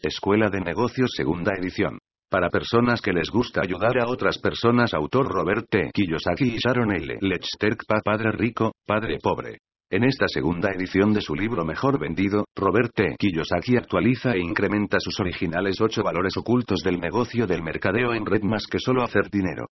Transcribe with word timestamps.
Escuela 0.00 0.48
de 0.48 0.60
Negocios 0.60 1.10
Segunda 1.12 1.54
Edición. 1.58 1.98
Para 2.30 2.50
personas 2.50 3.00
que 3.00 3.12
les 3.12 3.30
gusta 3.30 3.62
ayudar 3.62 3.98
a 3.98 4.08
otras 4.08 4.38
personas. 4.38 4.94
Autor 4.94 5.26
Robert 5.26 5.66
T. 5.68 5.90
Kiyosaki 5.92 6.54
y 6.54 6.58
Sharon 6.58 6.92
L. 6.94 7.18
Lechterkpa 7.20 8.00
Padre 8.04 8.30
Rico, 8.30 8.74
Padre 8.86 9.18
Pobre. 9.20 9.58
En 9.90 10.04
esta 10.04 10.28
segunda 10.28 10.70
edición 10.70 11.12
de 11.12 11.20
su 11.20 11.34
libro 11.34 11.64
mejor 11.64 11.98
vendido, 11.98 12.44
Robert 12.54 12.92
T. 12.94 13.16
Kiyosaki 13.18 13.76
actualiza 13.76 14.34
e 14.34 14.38
incrementa 14.38 15.00
sus 15.00 15.18
originales 15.18 15.80
ocho 15.80 16.04
valores 16.04 16.36
ocultos 16.36 16.80
del 16.84 17.00
negocio 17.00 17.48
del 17.48 17.64
mercadeo 17.64 18.14
en 18.14 18.24
red 18.24 18.42
más 18.42 18.66
que 18.70 18.78
solo 18.78 19.02
hacer 19.02 19.28
dinero. 19.30 19.66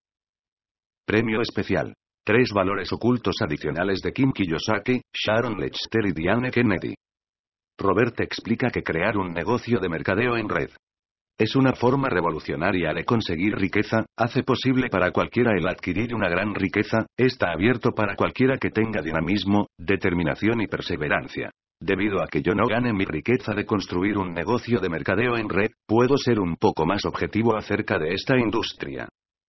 Premio 1.06 1.40
especial. 1.40 1.94
Tres 2.24 2.50
valores 2.52 2.92
ocultos 2.92 3.36
adicionales 3.40 4.00
de 4.00 4.10
Kim 4.10 4.32
Kiyosaki, 4.32 5.02
Sharon 5.12 5.56
Lechter 5.60 6.04
y 6.06 6.12
Diane 6.12 6.50
Kennedy. 6.50 6.96
Robert 7.78 8.20
explica 8.20 8.70
que 8.70 8.82
crear 8.82 9.16
un 9.16 9.32
negocio 9.32 9.78
de 9.80 9.88
mercadeo 9.88 10.36
en 10.36 10.48
red 10.48 10.70
es 11.38 11.54
una 11.54 11.74
forma 11.74 12.08
revolucionaria 12.08 12.94
de 12.94 13.04
conseguir 13.04 13.56
riqueza, 13.56 14.06
hace 14.16 14.42
posible 14.42 14.88
para 14.88 15.10
cualquiera 15.10 15.52
el 15.54 15.68
adquirir 15.68 16.14
una 16.14 16.30
gran 16.30 16.54
riqueza, 16.54 17.06
está 17.14 17.52
abierto 17.52 17.92
para 17.92 18.16
cualquiera 18.16 18.56
que 18.56 18.70
tenga 18.70 19.02
dinamismo, 19.02 19.66
determinación 19.78 20.62
y 20.62 20.66
perseverancia. 20.66 21.50
Debido 21.78 22.22
a 22.22 22.28
que 22.28 22.40
yo 22.40 22.54
no 22.54 22.66
gane 22.66 22.94
mi 22.94 23.04
riqueza 23.04 23.52
de 23.52 23.66
construir 23.66 24.16
un 24.16 24.32
negocio 24.32 24.80
de 24.80 24.88
mercadeo 24.88 25.36
en 25.36 25.50
red, 25.50 25.72
puedo 25.86 26.16
ser 26.16 26.40
un 26.40 26.56
poco 26.56 26.86
más 26.86 27.04
objetivo 27.04 27.54
acerca 27.54 27.98
de 27.98 28.14
esta 28.14 28.38
industria. 28.38 29.06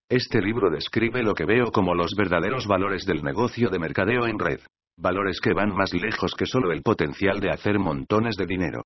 Este 0.10 0.42
libro 0.42 0.70
describe 0.70 1.24
lo 1.24 1.34
que 1.34 1.46
veo 1.46 1.72
como 1.72 1.96
los 1.96 2.16
verdaderos 2.18 2.68
valores 2.68 3.06
del 3.06 3.24
negocio 3.24 3.70
de 3.70 3.80
mercadeo 3.80 4.28
en 4.28 4.40
red. 4.40 4.60
Valores 5.00 5.40
que 5.40 5.54
van 5.54 5.76
más 5.76 5.94
lejos 5.94 6.34
que 6.36 6.48
solo 6.48 6.72
el 6.72 6.82
potencial 6.82 7.40
de 7.40 7.52
hacer 7.52 7.78
montones 7.78 8.36
de 8.36 8.48
dinero. 8.48 8.84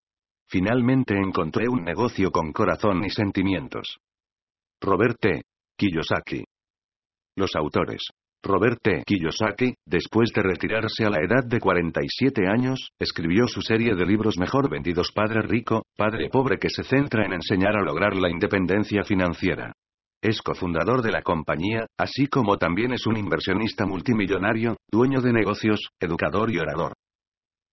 Finalmente 0.50 1.16
encontré 1.16 1.70
un 1.70 1.86
negocio 1.86 2.32
con 2.32 2.52
corazón 2.52 3.06
y 3.06 3.10
sentimientos. 3.10 3.98
Robert 4.82 5.18
T. 5.22 5.44
Kiyosaki. 5.78 6.44
Los 7.38 7.56
autores. 7.56 8.02
Robert 8.44 8.80
T. 8.82 9.04
Kiyosaki, 9.06 9.74
después 9.86 10.32
de 10.34 10.42
retirarse 10.42 11.06
a 11.06 11.10
la 11.10 11.20
edad 11.20 11.46
de 11.46 11.60
47 11.60 12.46
años, 12.46 12.90
escribió 13.00 13.48
su 13.48 13.62
serie 13.62 13.96
de 13.96 14.06
libros 14.06 14.38
mejor 14.38 14.70
vendidos 14.70 15.14
Padre 15.14 15.44
Rico, 15.44 15.86
Padre 15.96 16.28
Pobre 16.30 16.58
que 16.58 16.70
se 16.70 16.84
centra 16.84 17.26
en 17.26 17.34
enseñar 17.34 17.78
a 17.78 17.84
lograr 17.84 18.18
la 18.18 18.30
independencia 18.30 19.04
financiera. 19.04 19.72
Es 20.24 20.40
cofundador 20.44 21.02
de 21.02 21.12
la 21.12 21.24
compañía, 21.24 21.88
así 21.98 22.28
como 22.28 22.58
también 22.58 22.94
es 22.94 23.08
un 23.08 23.18
inversionista 23.18 23.88
multimillonario, 23.88 24.78
dueño 24.92 25.20
de 25.20 25.34
negocios, 25.34 25.80
educador 26.00 26.52
y 26.52 26.60
orador. 26.60 26.94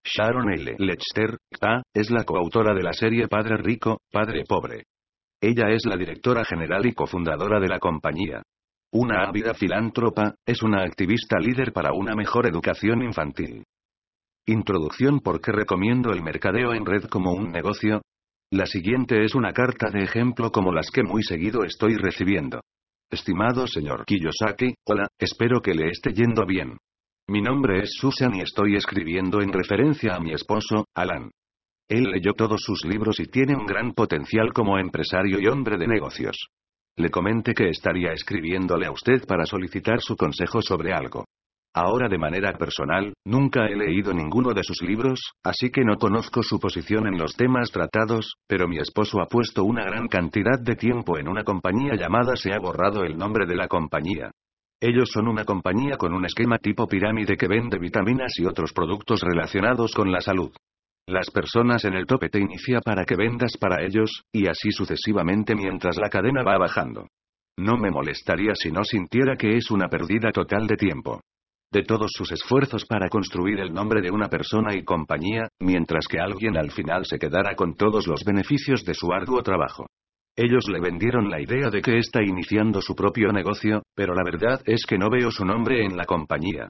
Sharon 0.02 0.50
L. 0.54 0.76
Lechster, 0.78 1.36
es 1.92 2.10
la 2.10 2.24
coautora 2.24 2.74
de 2.74 2.82
la 2.82 2.94
serie 2.94 3.28
Padre 3.28 3.58
Rico, 3.58 3.98
Padre 4.10 4.44
Pobre. 4.48 4.84
Ella 5.42 5.68
es 5.70 5.84
la 5.84 5.96
directora 5.96 6.42
general 6.44 6.86
y 6.86 6.94
cofundadora 6.94 7.60
de 7.60 7.68
la 7.68 7.78
compañía. 7.78 8.42
Una 8.92 9.28
ávida 9.28 9.52
filántropa, 9.52 10.34
es 10.46 10.62
una 10.62 10.82
activista 10.82 11.38
líder 11.38 11.74
para 11.74 11.92
una 11.92 12.14
mejor 12.14 12.46
educación 12.46 13.02
infantil. 13.02 13.64
Introducción 14.46 15.20
¿Por 15.20 15.42
qué 15.42 15.52
recomiendo 15.52 16.10
el 16.12 16.22
mercadeo 16.22 16.72
en 16.72 16.86
red 16.86 17.04
como 17.04 17.32
un 17.32 17.50
negocio? 17.50 18.00
La 18.50 18.64
siguiente 18.64 19.22
es 19.24 19.34
una 19.34 19.52
carta 19.52 19.90
de 19.90 20.02
ejemplo 20.02 20.50
como 20.50 20.72
las 20.72 20.90
que 20.90 21.02
muy 21.02 21.22
seguido 21.22 21.64
estoy 21.64 21.96
recibiendo. 21.96 22.62
Estimado 23.10 23.66
señor 23.66 24.06
Kiyosaki, 24.06 24.74
hola, 24.86 25.06
espero 25.18 25.60
que 25.60 25.74
le 25.74 25.90
esté 25.90 26.14
yendo 26.14 26.46
bien. 26.46 26.78
Mi 27.28 27.42
nombre 27.42 27.82
es 27.82 27.90
Susan 27.92 28.34
y 28.34 28.40
estoy 28.40 28.76
escribiendo 28.76 29.42
en 29.42 29.52
referencia 29.52 30.14
a 30.14 30.20
mi 30.20 30.32
esposo, 30.32 30.86
Alan. 30.94 31.30
Él 31.90 32.04
leyó 32.04 32.32
todos 32.32 32.62
sus 32.62 32.86
libros 32.86 33.20
y 33.20 33.26
tiene 33.26 33.54
un 33.54 33.66
gran 33.66 33.92
potencial 33.92 34.50
como 34.54 34.78
empresario 34.78 35.38
y 35.38 35.46
hombre 35.46 35.76
de 35.76 35.86
negocios. 35.86 36.48
Le 36.96 37.10
comenté 37.10 37.52
que 37.52 37.68
estaría 37.68 38.12
escribiéndole 38.12 38.86
a 38.86 38.92
usted 38.92 39.26
para 39.26 39.44
solicitar 39.44 40.00
su 40.00 40.16
consejo 40.16 40.62
sobre 40.62 40.94
algo. 40.94 41.26
Ahora 41.80 42.08
de 42.08 42.18
manera 42.18 42.54
personal, 42.54 43.14
nunca 43.24 43.66
he 43.66 43.76
leído 43.76 44.12
ninguno 44.12 44.52
de 44.52 44.64
sus 44.64 44.82
libros, 44.82 45.20
así 45.44 45.70
que 45.70 45.84
no 45.84 45.94
conozco 45.96 46.42
su 46.42 46.58
posición 46.58 47.06
en 47.06 47.16
los 47.16 47.36
temas 47.36 47.70
tratados, 47.70 48.34
pero 48.48 48.66
mi 48.66 48.78
esposo 48.78 49.20
ha 49.20 49.26
puesto 49.26 49.62
una 49.62 49.84
gran 49.84 50.08
cantidad 50.08 50.58
de 50.60 50.74
tiempo 50.74 51.18
en 51.18 51.28
una 51.28 51.44
compañía 51.44 51.94
llamada 51.94 52.34
Se 52.34 52.52
ha 52.52 52.58
borrado 52.58 53.04
el 53.04 53.16
nombre 53.16 53.46
de 53.46 53.54
la 53.54 53.68
compañía. 53.68 54.32
Ellos 54.80 55.08
son 55.12 55.28
una 55.28 55.44
compañía 55.44 55.96
con 55.96 56.14
un 56.14 56.24
esquema 56.24 56.58
tipo 56.58 56.88
pirámide 56.88 57.36
que 57.36 57.46
vende 57.46 57.78
vitaminas 57.78 58.32
y 58.40 58.44
otros 58.44 58.72
productos 58.72 59.20
relacionados 59.20 59.94
con 59.94 60.10
la 60.10 60.20
salud. 60.20 60.50
Las 61.06 61.30
personas 61.30 61.84
en 61.84 61.94
el 61.94 62.06
tope 62.06 62.28
te 62.28 62.40
inicia 62.40 62.80
para 62.80 63.04
que 63.04 63.14
vendas 63.14 63.56
para 63.56 63.84
ellos, 63.84 64.24
y 64.32 64.48
así 64.48 64.72
sucesivamente 64.72 65.54
mientras 65.54 65.96
la 65.96 66.08
cadena 66.08 66.42
va 66.42 66.58
bajando. 66.58 67.06
No 67.56 67.76
me 67.76 67.92
molestaría 67.92 68.56
si 68.56 68.72
no 68.72 68.82
sintiera 68.82 69.36
que 69.36 69.56
es 69.56 69.70
una 69.70 69.86
pérdida 69.86 70.32
total 70.32 70.66
de 70.66 70.76
tiempo 70.76 71.20
de 71.70 71.82
todos 71.82 72.10
sus 72.14 72.32
esfuerzos 72.32 72.84
para 72.86 73.08
construir 73.08 73.60
el 73.60 73.72
nombre 73.72 74.00
de 74.00 74.10
una 74.10 74.28
persona 74.28 74.74
y 74.74 74.84
compañía, 74.84 75.48
mientras 75.60 76.06
que 76.08 76.18
alguien 76.18 76.56
al 76.56 76.70
final 76.70 77.04
se 77.04 77.18
quedara 77.18 77.54
con 77.54 77.74
todos 77.74 78.06
los 78.06 78.24
beneficios 78.24 78.84
de 78.84 78.94
su 78.94 79.12
arduo 79.12 79.42
trabajo. 79.42 79.86
Ellos 80.36 80.68
le 80.68 80.80
vendieron 80.80 81.30
la 81.30 81.40
idea 81.40 81.68
de 81.68 81.82
que 81.82 81.98
está 81.98 82.22
iniciando 82.22 82.80
su 82.80 82.94
propio 82.94 83.32
negocio, 83.32 83.82
pero 83.94 84.14
la 84.14 84.22
verdad 84.22 84.62
es 84.66 84.86
que 84.86 84.96
no 84.96 85.10
veo 85.10 85.30
su 85.30 85.44
nombre 85.44 85.84
en 85.84 85.96
la 85.96 86.04
compañía. 86.04 86.68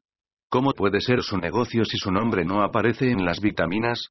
¿Cómo 0.50 0.72
puede 0.72 1.00
ser 1.00 1.22
su 1.22 1.36
negocio 1.36 1.84
si 1.84 1.98
su 1.98 2.10
nombre 2.10 2.44
no 2.44 2.62
aparece 2.62 3.10
en 3.10 3.24
las 3.24 3.40
vitaminas? 3.40 4.08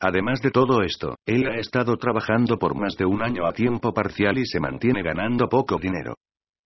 Además 0.00 0.40
de 0.40 0.50
todo 0.50 0.82
esto, 0.82 1.16
él 1.26 1.46
ha 1.48 1.58
estado 1.58 1.96
trabajando 1.96 2.56
por 2.56 2.74
más 2.74 2.96
de 2.96 3.04
un 3.04 3.22
año 3.22 3.46
a 3.46 3.52
tiempo 3.52 3.92
parcial 3.92 4.38
y 4.38 4.46
se 4.46 4.60
mantiene 4.60 5.02
ganando 5.02 5.48
poco 5.48 5.76
dinero. 5.78 6.14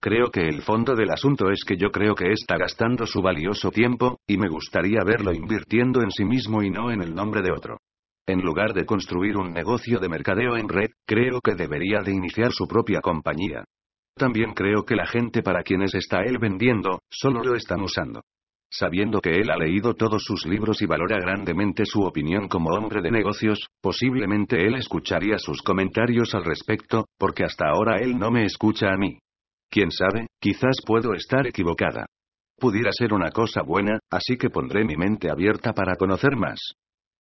Creo 0.05 0.31
que 0.31 0.47
el 0.47 0.61
fondo 0.61 0.95
del 0.95 1.11
asunto 1.11 1.49
es 1.49 1.65
que 1.67 1.79
yo 1.79 1.91
creo 1.91 2.15
que 2.15 2.31
está 2.31 2.59
gastando 2.59 3.07
su 3.07 3.23
valioso 3.23 3.71
tiempo, 3.71 4.19
y 4.27 4.37
me 4.37 4.51
gustaría 4.51 5.03
verlo 5.03 5.33
invirtiendo 5.33 6.03
en 6.03 6.11
sí 6.11 6.27
mismo 6.27 6.63
y 6.63 6.69
no 6.69 6.91
en 6.91 7.01
el 7.01 7.15
nombre 7.15 7.41
de 7.41 7.51
otro. 7.51 7.79
En 8.27 8.43
lugar 8.43 8.75
de 8.75 8.85
construir 8.85 9.39
un 9.39 9.55
negocio 9.55 10.01
de 10.01 10.11
mercadeo 10.11 10.59
en 10.59 10.69
red, 10.69 10.91
creo 11.07 11.41
que 11.41 11.55
debería 11.55 12.03
de 12.03 12.13
iniciar 12.13 12.53
su 12.53 12.69
propia 12.69 13.01
compañía. 13.01 13.65
También 14.15 14.53
creo 14.53 14.85
que 14.85 14.95
la 14.95 15.07
gente 15.07 15.43
para 15.43 15.63
quienes 15.63 15.95
está 15.95 16.19
él 16.21 16.37
vendiendo, 16.37 17.01
solo 17.09 17.43
lo 17.43 17.55
están 17.55 17.81
usando. 17.81 18.25
Sabiendo 18.71 19.23
que 19.23 19.31
él 19.31 19.51
ha 19.51 19.57
leído 19.57 19.95
todos 19.95 20.23
sus 20.23 20.45
libros 20.45 20.83
y 20.83 20.87
valora 20.87 21.17
grandemente 21.17 21.87
su 21.87 22.03
opinión 22.03 22.47
como 22.49 22.77
hombre 22.77 23.01
de 23.01 23.11
negocios, 23.11 23.69
posiblemente 23.81 24.67
él 24.67 24.75
escucharía 24.75 25.39
sus 25.39 25.63
comentarios 25.63 26.35
al 26.35 26.45
respecto, 26.45 27.07
porque 27.19 27.45
hasta 27.45 27.71
ahora 27.71 28.01
él 28.03 28.19
no 28.19 28.31
me 28.31 28.45
escucha 28.45 28.93
a 28.93 28.99
mí. 28.99 29.19
Quién 29.71 29.91
sabe, 29.91 30.27
quizás 30.41 30.77
puedo 30.87 31.15
estar 31.15 31.47
equivocada. 31.47 32.07
Pudiera 32.59 32.91
ser 32.93 33.13
una 33.13 33.31
cosa 33.31 33.63
buena, 33.63 33.99
así 34.11 34.37
que 34.37 34.51
pondré 34.51 34.85
mi 34.85 34.97
mente 34.97 35.31
abierta 35.31 35.73
para 35.73 35.97
conocer 35.97 36.37
más. 36.37 36.61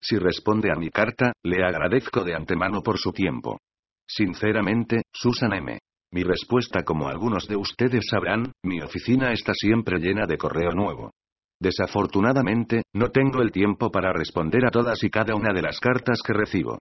Si 0.02 0.18
responde 0.18 0.70
a 0.72 0.76
mi 0.76 0.90
carta, 0.90 1.34
le 1.44 1.64
agradezco 1.64 2.24
de 2.24 2.36
antemano 2.36 2.82
por 2.82 3.00
su 3.00 3.12
tiempo. 3.12 3.60
Sinceramente, 4.08 5.04
Susan 5.12 5.54
M. 5.54 5.80
Mi 6.12 6.24
respuesta, 6.24 6.84
como 6.84 7.08
algunos 7.08 7.48
de 7.48 7.56
ustedes 7.56 8.06
sabrán, 8.10 8.52
mi 8.64 8.82
oficina 8.82 9.32
está 9.32 9.54
siempre 9.56 9.98
llena 9.98 10.28
de 10.28 10.38
correo 10.38 10.72
nuevo. 10.72 11.12
Desafortunadamente, 11.60 12.84
no 12.94 13.10
tengo 13.10 13.42
el 13.42 13.52
tiempo 13.52 13.90
para 13.90 14.14
responder 14.14 14.66
a 14.66 14.70
todas 14.70 15.02
y 15.04 15.10
cada 15.10 15.36
una 15.36 15.54
de 15.54 15.62
las 15.62 15.80
cartas 15.80 16.20
que 16.22 16.34
recibo. 16.34 16.78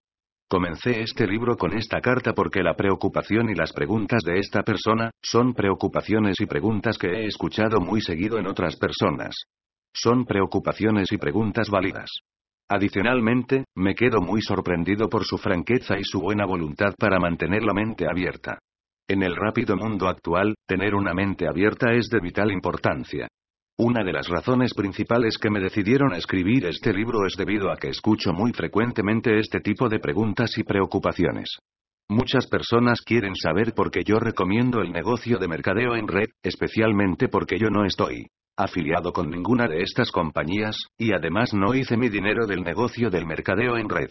Comencé 0.52 1.00
este 1.00 1.26
libro 1.26 1.56
con 1.56 1.72
esta 1.72 2.02
carta 2.02 2.34
porque 2.34 2.62
la 2.62 2.74
preocupación 2.74 3.48
y 3.48 3.54
las 3.54 3.72
preguntas 3.72 4.22
de 4.22 4.38
esta 4.38 4.62
persona, 4.62 5.10
son 5.22 5.54
preocupaciones 5.54 6.38
y 6.42 6.44
preguntas 6.44 6.98
que 6.98 7.06
he 7.06 7.24
escuchado 7.24 7.80
muy 7.80 8.02
seguido 8.02 8.38
en 8.38 8.46
otras 8.46 8.76
personas. 8.76 9.34
Son 9.94 10.26
preocupaciones 10.26 11.10
y 11.10 11.16
preguntas 11.16 11.70
válidas. 11.70 12.10
Adicionalmente, 12.68 13.64
me 13.76 13.94
quedo 13.94 14.20
muy 14.20 14.42
sorprendido 14.42 15.08
por 15.08 15.24
su 15.24 15.38
franqueza 15.38 15.98
y 15.98 16.04
su 16.04 16.20
buena 16.20 16.44
voluntad 16.44 16.92
para 16.98 17.18
mantener 17.18 17.62
la 17.62 17.72
mente 17.72 18.04
abierta. 18.06 18.58
En 19.08 19.22
el 19.22 19.34
rápido 19.34 19.74
mundo 19.74 20.06
actual, 20.06 20.54
tener 20.68 20.94
una 20.94 21.14
mente 21.14 21.48
abierta 21.48 21.94
es 21.94 22.10
de 22.10 22.20
vital 22.20 22.52
importancia. 22.52 23.26
Una 23.78 24.04
de 24.04 24.12
las 24.12 24.28
razones 24.28 24.74
principales 24.74 25.38
que 25.38 25.48
me 25.50 25.58
decidieron 25.58 26.12
a 26.12 26.18
escribir 26.18 26.66
este 26.66 26.92
libro 26.92 27.26
es 27.26 27.34
debido 27.36 27.70
a 27.70 27.76
que 27.76 27.88
escucho 27.88 28.32
muy 28.32 28.52
frecuentemente 28.52 29.38
este 29.38 29.60
tipo 29.60 29.88
de 29.88 29.98
preguntas 29.98 30.58
y 30.58 30.62
preocupaciones. 30.62 31.56
Muchas 32.10 32.46
personas 32.46 33.00
quieren 33.00 33.34
saber 33.34 33.72
por 33.72 33.90
qué 33.90 34.04
yo 34.04 34.18
recomiendo 34.18 34.82
el 34.82 34.92
negocio 34.92 35.38
de 35.38 35.48
mercadeo 35.48 35.96
en 35.96 36.06
red, 36.06 36.28
especialmente 36.42 37.28
porque 37.28 37.58
yo 37.58 37.70
no 37.70 37.86
estoy 37.86 38.26
afiliado 38.58 39.14
con 39.14 39.30
ninguna 39.30 39.66
de 39.66 39.80
estas 39.80 40.12
compañías, 40.12 40.76
y 40.98 41.14
además 41.14 41.54
no 41.54 41.74
hice 41.74 41.96
mi 41.96 42.10
dinero 42.10 42.46
del 42.46 42.62
negocio 42.62 43.08
del 43.08 43.24
mercadeo 43.24 43.78
en 43.78 43.88
red. 43.88 44.10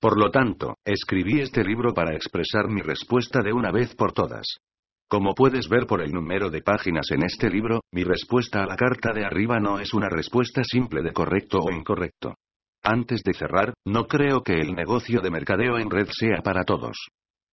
Por 0.00 0.18
lo 0.18 0.30
tanto, 0.30 0.78
escribí 0.86 1.40
este 1.40 1.62
libro 1.62 1.92
para 1.92 2.14
expresar 2.14 2.68
mi 2.68 2.80
respuesta 2.80 3.42
de 3.42 3.52
una 3.52 3.70
vez 3.70 3.94
por 3.94 4.12
todas. 4.12 4.46
Como 5.14 5.32
puedes 5.32 5.68
ver 5.68 5.86
por 5.86 6.02
el 6.02 6.10
número 6.10 6.50
de 6.50 6.60
páginas 6.60 7.08
en 7.12 7.22
este 7.22 7.48
libro, 7.48 7.82
mi 7.92 8.02
respuesta 8.02 8.64
a 8.64 8.66
la 8.66 8.74
carta 8.74 9.12
de 9.12 9.24
arriba 9.24 9.60
no 9.60 9.78
es 9.78 9.94
una 9.94 10.08
respuesta 10.08 10.64
simple 10.64 11.02
de 11.02 11.12
correcto 11.12 11.60
o 11.60 11.70
incorrecto. 11.70 12.34
Antes 12.82 13.22
de 13.22 13.32
cerrar, 13.32 13.74
no 13.86 14.08
creo 14.08 14.42
que 14.42 14.54
el 14.54 14.74
negocio 14.74 15.20
de 15.20 15.30
mercadeo 15.30 15.78
en 15.78 15.88
red 15.88 16.08
sea 16.10 16.42
para 16.42 16.64
todos. 16.64 16.96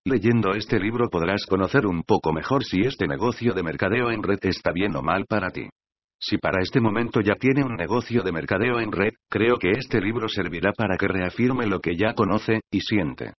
Leyendo 0.04 0.56
este 0.56 0.80
libro 0.80 1.08
podrás 1.12 1.46
conocer 1.46 1.86
un 1.86 2.02
poco 2.02 2.34
mejor 2.34 2.64
si 2.64 2.80
este 2.80 3.08
negocio 3.08 3.54
de 3.54 3.62
mercadeo 3.62 4.10
en 4.10 4.24
red 4.24 4.40
está 4.42 4.72
bien 4.72 4.96
o 4.96 5.04
mal 5.04 5.28
para 5.30 5.52
ti. 5.52 5.70
Si 6.20 6.40
para 6.40 6.64
este 6.64 6.82
momento 6.82 7.22
ya 7.22 7.36
tiene 7.36 7.64
un 7.64 7.76
negocio 7.76 8.24
de 8.24 8.32
mercadeo 8.32 8.80
en 8.80 8.92
red, 8.92 9.12
creo 9.30 9.58
que 9.58 9.70
este 9.70 10.02
libro 10.02 10.28
servirá 10.30 10.72
para 10.74 10.98
que 10.98 11.08
reafirme 11.08 11.68
lo 11.68 11.80
que 11.80 11.96
ya 11.96 12.16
conoce 12.16 12.62
y 12.72 12.80
siente. 12.82 13.34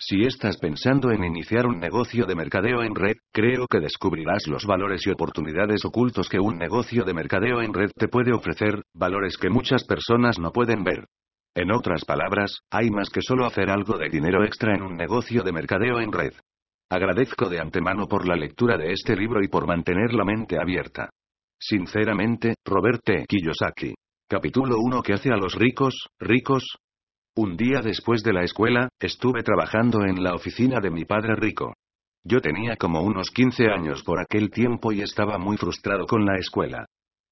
Si 0.00 0.22
estás 0.22 0.58
pensando 0.58 1.10
en 1.10 1.24
iniciar 1.24 1.66
un 1.66 1.80
negocio 1.80 2.24
de 2.24 2.36
mercadeo 2.36 2.84
en 2.84 2.94
red, 2.94 3.16
creo 3.32 3.66
que 3.66 3.80
descubrirás 3.80 4.46
los 4.46 4.64
valores 4.64 5.04
y 5.04 5.10
oportunidades 5.10 5.84
ocultos 5.84 6.28
que 6.28 6.38
un 6.38 6.56
negocio 6.56 7.04
de 7.04 7.14
mercadeo 7.14 7.60
en 7.62 7.74
red 7.74 7.90
te 7.96 8.06
puede 8.06 8.32
ofrecer, 8.32 8.84
valores 8.94 9.36
que 9.36 9.50
muchas 9.50 9.84
personas 9.84 10.38
no 10.38 10.52
pueden 10.52 10.84
ver. 10.84 11.08
En 11.52 11.72
otras 11.72 12.04
palabras, 12.04 12.60
hay 12.70 12.90
más 12.90 13.10
que 13.10 13.22
solo 13.22 13.44
hacer 13.44 13.70
algo 13.70 13.98
de 13.98 14.08
dinero 14.08 14.44
extra 14.44 14.72
en 14.72 14.82
un 14.82 14.96
negocio 14.96 15.42
de 15.42 15.50
mercadeo 15.50 15.98
en 15.98 16.12
red. 16.12 16.32
Agradezco 16.90 17.48
de 17.48 17.58
antemano 17.58 18.06
por 18.06 18.28
la 18.28 18.36
lectura 18.36 18.78
de 18.78 18.92
este 18.92 19.16
libro 19.16 19.42
y 19.42 19.48
por 19.48 19.66
mantener 19.66 20.14
la 20.14 20.24
mente 20.24 20.58
abierta. 20.60 21.10
Sinceramente, 21.58 22.54
Robert 22.64 23.00
T. 23.04 23.26
Kiyosaki. 23.26 23.94
Capítulo 24.28 24.76
1 24.78 25.02
¿Qué 25.02 25.14
hace 25.14 25.32
a 25.32 25.36
los 25.36 25.56
ricos, 25.56 26.08
ricos? 26.20 26.78
Un 27.36 27.56
día 27.56 27.80
después 27.82 28.22
de 28.22 28.32
la 28.32 28.42
escuela, 28.42 28.88
estuve 29.00 29.42
trabajando 29.42 30.04
en 30.04 30.22
la 30.22 30.34
oficina 30.34 30.80
de 30.80 30.90
mi 30.90 31.04
padre 31.04 31.36
rico. 31.36 31.74
Yo 32.24 32.40
tenía 32.40 32.76
como 32.76 33.02
unos 33.02 33.30
15 33.30 33.68
años 33.68 34.02
por 34.02 34.20
aquel 34.20 34.50
tiempo 34.50 34.92
y 34.92 35.02
estaba 35.02 35.38
muy 35.38 35.56
frustrado 35.56 36.06
con 36.06 36.24
la 36.24 36.36
escuela. 36.36 36.86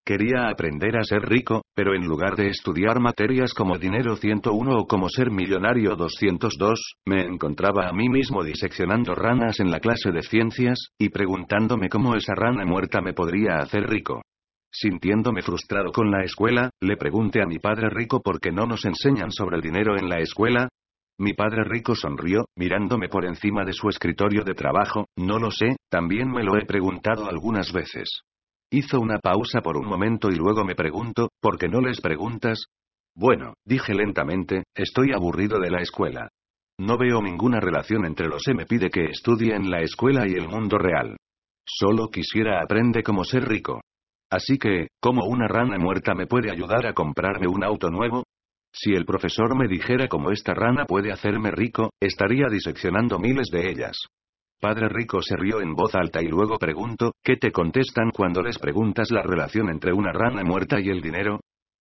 Quería 0.06 0.48
aprender 0.48 0.96
a 0.96 1.02
ser 1.02 1.22
rico, 1.22 1.62
pero 1.74 1.96
en 1.96 2.06
lugar 2.06 2.36
de 2.36 2.46
estudiar 2.46 3.00
materias 3.00 3.52
como 3.52 3.76
dinero 3.76 4.14
101 4.14 4.78
o 4.78 4.86
como 4.86 5.08
ser 5.08 5.32
millonario 5.32 5.96
202, 5.96 6.94
me 7.06 7.24
encontraba 7.24 7.88
a 7.88 7.92
mí 7.92 8.08
mismo 8.08 8.44
diseccionando 8.44 9.16
ranas 9.16 9.58
en 9.58 9.72
la 9.72 9.80
clase 9.80 10.12
de 10.12 10.22
ciencias, 10.22 10.90
y 10.96 11.08
preguntándome 11.08 11.88
cómo 11.88 12.14
esa 12.14 12.34
rana 12.36 12.64
muerta 12.64 13.00
me 13.00 13.14
podría 13.14 13.56
hacer 13.56 13.88
rico. 13.88 14.22
Sintiéndome 14.78 15.40
frustrado 15.40 15.90
con 15.90 16.10
la 16.10 16.22
escuela, 16.22 16.68
le 16.82 16.98
pregunté 16.98 17.40
a 17.40 17.46
mi 17.46 17.58
padre 17.58 17.88
rico 17.88 18.20
por 18.20 18.40
qué 18.40 18.52
no 18.52 18.66
nos 18.66 18.84
enseñan 18.84 19.32
sobre 19.32 19.56
el 19.56 19.62
dinero 19.62 19.96
en 19.96 20.10
la 20.10 20.18
escuela. 20.18 20.68
Mi 21.18 21.32
padre 21.32 21.64
rico 21.64 21.94
sonrió, 21.94 22.44
mirándome 22.56 23.08
por 23.08 23.24
encima 23.24 23.64
de 23.64 23.72
su 23.72 23.88
escritorio 23.88 24.44
de 24.44 24.52
trabajo, 24.52 25.06
no 25.16 25.38
lo 25.38 25.50
sé, 25.50 25.76
también 25.88 26.30
me 26.30 26.44
lo 26.44 26.58
he 26.58 26.66
preguntado 26.66 27.26
algunas 27.26 27.72
veces. 27.72 28.20
Hizo 28.70 29.00
una 29.00 29.18
pausa 29.18 29.62
por 29.62 29.78
un 29.78 29.86
momento 29.86 30.28
y 30.28 30.34
luego 30.34 30.62
me 30.62 30.74
preguntó, 30.74 31.30
¿por 31.40 31.56
qué 31.56 31.68
no 31.68 31.80
les 31.80 32.02
preguntas? 32.02 32.66
Bueno, 33.14 33.54
dije 33.64 33.94
lentamente, 33.94 34.64
estoy 34.74 35.12
aburrido 35.14 35.58
de 35.58 35.70
la 35.70 35.80
escuela. 35.80 36.28
No 36.78 36.98
veo 36.98 37.22
ninguna 37.22 37.60
relación 37.60 38.04
entre 38.04 38.28
lo 38.28 38.36
que 38.44 38.52
me 38.52 38.66
pide 38.66 38.90
que 38.90 39.06
estudie 39.06 39.54
en 39.54 39.70
la 39.70 39.80
escuela 39.80 40.28
y 40.28 40.34
el 40.34 40.48
mundo 40.48 40.76
real. 40.76 41.16
Solo 41.64 42.08
quisiera 42.10 42.60
aprender 42.60 43.02
cómo 43.02 43.24
ser 43.24 43.48
rico. 43.48 43.80
Así 44.36 44.58
que, 44.58 44.88
¿cómo 45.00 45.24
una 45.24 45.48
rana 45.48 45.78
muerta 45.78 46.14
me 46.14 46.26
puede 46.26 46.50
ayudar 46.50 46.86
a 46.86 46.92
comprarme 46.92 47.48
un 47.48 47.64
auto 47.64 47.88
nuevo? 47.88 48.24
Si 48.70 48.92
el 48.92 49.06
profesor 49.06 49.56
me 49.56 49.66
dijera 49.66 50.08
cómo 50.08 50.30
esta 50.30 50.52
rana 50.52 50.84
puede 50.84 51.10
hacerme 51.10 51.50
rico, 51.52 51.88
estaría 51.98 52.48
diseccionando 52.50 53.18
miles 53.18 53.48
de 53.50 53.70
ellas. 53.70 53.96
Padre 54.60 54.90
Rico 54.90 55.22
se 55.22 55.36
rió 55.36 55.62
en 55.62 55.72
voz 55.72 55.94
alta 55.94 56.20
y 56.22 56.26
luego 56.26 56.58
preguntó, 56.58 57.12
¿qué 57.24 57.36
te 57.36 57.50
contestan 57.50 58.10
cuando 58.10 58.42
les 58.42 58.58
preguntas 58.58 59.10
la 59.10 59.22
relación 59.22 59.70
entre 59.70 59.94
una 59.94 60.12
rana 60.12 60.42
muerta 60.44 60.78
y 60.82 60.90
el 60.90 61.00
dinero? 61.00 61.40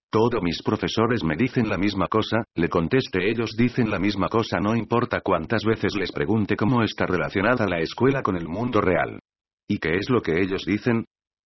Todos 0.10 0.42
mis 0.42 0.64
profesores 0.64 1.26
me 1.26 1.36
dicen 1.36 1.68
la 1.68 1.78
misma 1.78 2.08
cosa, 2.08 2.46
le 2.56 2.70
conteste 2.70 3.30
ellos 3.30 3.52
dicen 3.58 3.90
la 3.90 4.00
misma 4.00 4.30
cosa 4.30 4.60
no 4.62 4.78
importa 4.78 5.20
cuántas 5.20 5.66
veces 5.66 5.94
les 5.98 6.14
pregunte 6.14 6.56
cómo 6.56 6.84
está 6.84 7.06
relacionada 7.06 7.68
la 7.68 7.80
escuela 7.80 8.24
con 8.24 8.38
el 8.38 8.48
mundo 8.48 8.80
real. 8.80 9.20
¿Y 9.68 9.78
qué 9.80 9.98
es 9.98 10.10
lo 10.10 10.22
que 10.22 10.42
ellos 10.42 10.64
dicen? 10.66 11.04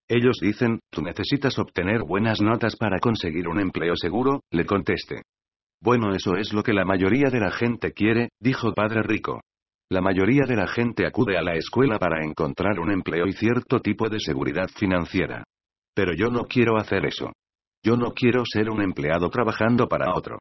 Ellos 0.09 0.39
dicen, 0.41 0.79
tú 0.89 1.03
necesitas 1.03 1.59
obtener 1.59 2.01
buenas 2.01 2.41
notas 2.41 2.75
para 2.75 2.99
conseguir 2.99 3.47
un 3.47 3.59
empleo 3.59 3.95
seguro, 3.95 4.41
le 4.49 4.65
conteste. 4.65 5.21
Bueno, 5.81 6.15
eso 6.15 6.35
es 6.35 6.51
lo 6.51 6.63
que 6.63 6.73
la 6.73 6.83
mayoría 6.83 7.29
de 7.29 7.39
la 7.39 7.51
gente 7.51 7.93
quiere, 7.93 8.29
dijo 8.39 8.73
Padre 8.73 9.03
Rico. 9.03 9.41
La 9.91 10.01
mayoría 10.01 10.45
de 10.47 10.55
la 10.55 10.67
gente 10.67 11.05
acude 11.05 11.37
a 11.37 11.43
la 11.43 11.53
escuela 11.55 11.99
para 11.99 12.25
encontrar 12.25 12.79
un 12.79 12.91
empleo 12.91 13.27
y 13.27 13.33
cierto 13.33 13.79
tipo 13.81 14.09
de 14.09 14.19
seguridad 14.19 14.67
financiera. 14.67 15.43
Pero 15.95 16.13
yo 16.13 16.29
no 16.29 16.45
quiero 16.45 16.77
hacer 16.77 17.05
eso. 17.05 17.31
Yo 17.83 17.95
no 17.95 18.11
quiero 18.13 18.43
ser 18.51 18.69
un 18.71 18.81
empleado 18.81 19.29
trabajando 19.29 19.87
para 19.87 20.13
otro. 20.13 20.39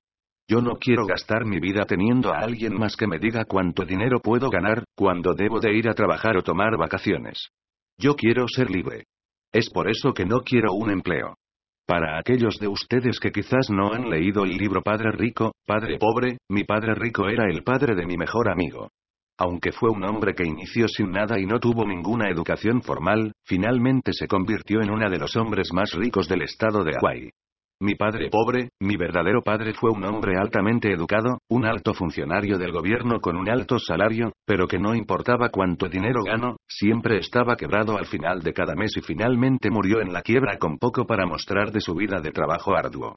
Yo 0.50 0.62
no 0.62 0.76
quiero 0.76 1.05
gastar 1.05 1.44
mi 1.44 1.61
vida 1.61 1.85
teniendo 1.85 2.32
a 2.32 2.38
alguien 2.38 2.75
más 2.75 2.97
que 2.97 3.06
me 3.06 3.19
diga 3.19 3.44
cuánto 3.44 3.85
dinero 3.85 4.20
puedo 4.20 4.49
ganar, 4.49 4.85
cuando 4.97 5.35
debo 5.35 5.61
de 5.61 5.75
ir 5.75 5.91
a 5.91 5.94
trabajar 5.94 6.38
o 6.38 6.43
tomar 6.43 6.76
vacaciones. 6.79 7.49
Yo 7.99 8.17
quiero 8.17 8.47
ser 8.49 8.70
libre. 8.70 9.05
Es 9.52 9.70
por 9.70 9.88
eso 9.88 10.12
que 10.12 10.26
no 10.26 10.40
quiero 10.40 10.72
un 10.74 10.90
empleo. 10.90 11.36
Para 11.86 12.18
aquellos 12.18 12.58
de 12.58 12.68
ustedes 12.68 13.18
que 13.18 13.32
quizás 13.32 13.70
no 13.70 13.94
han 13.94 14.10
leído 14.10 14.44
el 14.44 14.58
libro 14.58 14.82
Padre 14.82 15.10
Rico, 15.12 15.52
Padre 15.66 15.96
Pobre, 15.98 16.36
mi 16.50 16.64
padre 16.64 16.94
rico 16.94 17.28
era 17.28 17.48
el 17.48 17.62
padre 17.62 17.94
de 17.94 18.04
mi 18.04 18.18
mejor 18.18 18.50
amigo. 18.50 18.90
Aunque 19.38 19.72
fue 19.72 19.88
un 19.88 20.04
hombre 20.04 20.34
que 20.34 20.44
inició 20.44 20.86
sin 20.86 21.12
nada 21.12 21.38
y 21.38 21.46
no 21.46 21.60
tuvo 21.60 21.86
ninguna 21.86 22.28
educación 22.28 22.82
formal, 22.82 23.32
finalmente 23.42 24.12
se 24.12 24.26
convirtió 24.26 24.82
en 24.82 24.90
uno 24.90 25.08
de 25.08 25.18
los 25.18 25.34
hombres 25.36 25.72
más 25.72 25.92
ricos 25.92 26.28
del 26.28 26.42
estado 26.42 26.84
de 26.84 26.96
Hawaii. 26.96 27.30
Mi 27.80 27.94
padre 27.94 28.28
pobre, 28.28 28.70
mi 28.80 28.96
verdadero 28.96 29.40
padre 29.40 29.72
fue 29.72 29.92
un 29.92 30.02
hombre 30.02 30.36
altamente 30.36 30.92
educado, 30.92 31.38
un 31.48 31.64
alto 31.64 31.94
funcionario 31.94 32.58
del 32.58 32.72
gobierno 32.72 33.20
con 33.20 33.36
un 33.36 33.48
alto 33.48 33.78
salario, 33.78 34.32
pero 34.44 34.66
que 34.66 34.80
no 34.80 34.96
importaba 34.96 35.50
cuánto 35.50 35.88
dinero 35.88 36.25
ganó, 36.25 36.56
siempre 36.66 37.19
estaba 37.19 37.54
quebrado 37.54 37.96
al 37.96 38.06
final 38.06 38.42
de 38.42 38.52
cada 38.52 38.75
mes 38.75 38.96
y 38.96 39.00
finalmente 39.00 39.70
murió 39.70 40.00
en 40.00 40.12
la 40.12 40.22
quiebra 40.22 40.58
con 40.58 40.78
poco 40.78 41.06
para 41.06 41.25
mostrar 41.25 41.70
de 41.70 41.80
su 41.80 41.94
vida 41.94 42.20
de 42.20 42.32
trabajo 42.32 42.75
arduo. 42.75 43.14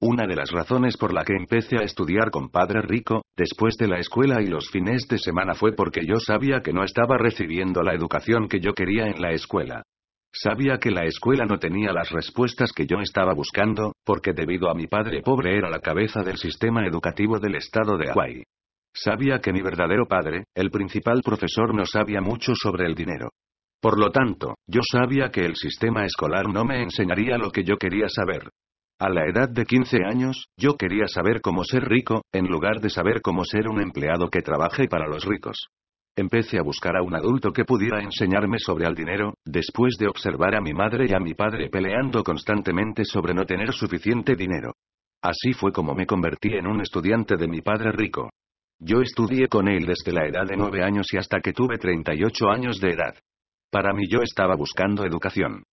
Una 0.00 0.28
de 0.28 0.36
las 0.36 0.52
razones 0.52 0.96
por 0.96 1.12
la 1.12 1.24
que 1.24 1.34
empecé 1.34 1.78
a 1.78 1.82
estudiar 1.84 2.30
con 2.30 2.50
Padre 2.50 2.82
Rico, 2.82 3.22
después 3.36 3.74
de 3.78 3.88
la 3.88 3.98
escuela 3.98 4.40
y 4.40 4.46
los 4.46 4.70
fines 4.70 5.08
de 5.08 5.18
semana 5.18 5.54
fue 5.54 5.72
porque 5.72 6.06
yo 6.06 6.20
sabía 6.20 6.60
que 6.60 6.72
no 6.72 6.84
estaba 6.84 7.18
recibiendo 7.18 7.82
la 7.82 7.94
educación 7.94 8.46
que 8.48 8.60
yo 8.60 8.74
quería 8.74 9.06
en 9.08 9.20
la 9.20 9.32
escuela. 9.32 9.82
Sabía 10.36 10.78
que 10.78 10.90
la 10.90 11.04
escuela 11.04 11.44
no 11.46 11.60
tenía 11.60 11.92
las 11.92 12.10
respuestas 12.10 12.72
que 12.72 12.86
yo 12.86 12.98
estaba 12.98 13.34
buscando, 13.34 13.92
porque 14.04 14.32
debido 14.32 14.68
a 14.68 14.74
mi 14.74 14.88
padre 14.88 15.22
pobre 15.22 15.56
era 15.56 15.70
la 15.70 15.78
cabeza 15.78 16.24
del 16.24 16.38
sistema 16.38 16.84
educativo 16.84 17.38
del 17.38 17.54
estado 17.54 17.96
de 17.96 18.10
Hawaii. 18.10 18.42
Sabía 18.92 19.38
que 19.38 19.52
mi 19.52 19.62
verdadero 19.62 20.06
padre, 20.08 20.42
el 20.56 20.72
principal 20.72 21.22
profesor, 21.24 21.72
no 21.72 21.86
sabía 21.86 22.20
mucho 22.20 22.52
sobre 22.56 22.84
el 22.86 22.96
dinero. 22.96 23.30
Por 23.80 23.96
lo 23.96 24.10
tanto, 24.10 24.56
yo 24.66 24.80
sabía 24.82 25.30
que 25.30 25.44
el 25.44 25.54
sistema 25.54 26.04
escolar 26.04 26.48
no 26.48 26.64
me 26.64 26.82
enseñaría 26.82 27.38
lo 27.38 27.52
que 27.52 27.62
yo 27.62 27.76
quería 27.76 28.08
saber. 28.08 28.50
A 28.98 29.10
la 29.10 29.26
edad 29.26 29.48
de 29.48 29.64
15 29.64 29.98
años, 30.04 30.46
yo 30.56 30.76
quería 30.76 31.06
saber 31.06 31.42
cómo 31.42 31.62
ser 31.62 31.84
rico, 31.84 32.22
en 32.32 32.46
lugar 32.46 32.80
de 32.80 32.90
saber 32.90 33.22
cómo 33.22 33.44
ser 33.44 33.68
un 33.68 33.80
empleado 33.80 34.28
que 34.30 34.42
trabaje 34.42 34.88
para 34.88 35.06
los 35.06 35.24
ricos. 35.24 35.68
Empecé 36.16 36.58
a 36.58 36.62
buscar 36.62 36.96
a 36.96 37.02
un 37.02 37.16
adulto 37.16 37.52
que 37.52 37.64
pudiera 37.64 38.00
enseñarme 38.00 38.60
sobre 38.60 38.86
el 38.86 38.94
dinero, 38.94 39.34
después 39.44 39.96
de 39.98 40.06
observar 40.06 40.54
a 40.54 40.60
mi 40.60 40.72
madre 40.72 41.06
y 41.08 41.12
a 41.12 41.18
mi 41.18 41.34
padre 41.34 41.68
peleando 41.68 42.22
constantemente 42.22 43.04
sobre 43.04 43.34
no 43.34 43.44
tener 43.44 43.72
suficiente 43.72 44.36
dinero. 44.36 44.74
Así 45.20 45.52
fue 45.54 45.72
como 45.72 45.92
me 45.92 46.06
convertí 46.06 46.54
en 46.54 46.68
un 46.68 46.80
estudiante 46.80 47.36
de 47.36 47.48
mi 47.48 47.62
padre 47.62 47.90
rico. 47.90 48.30
Yo 48.78 49.00
estudié 49.00 49.48
con 49.48 49.66
él 49.66 49.86
desde 49.86 50.12
la 50.12 50.26
edad 50.26 50.46
de 50.46 50.56
9 50.56 50.84
años 50.84 51.12
y 51.12 51.16
hasta 51.16 51.40
que 51.40 51.52
tuve 51.52 51.78
38 51.78 52.48
años 52.48 52.78
de 52.78 52.90
edad. 52.90 53.14
Para 53.72 53.92
mí 53.92 54.04
yo 54.08 54.20
estaba 54.22 54.54
buscando 54.54 55.04
educación. 55.04 55.64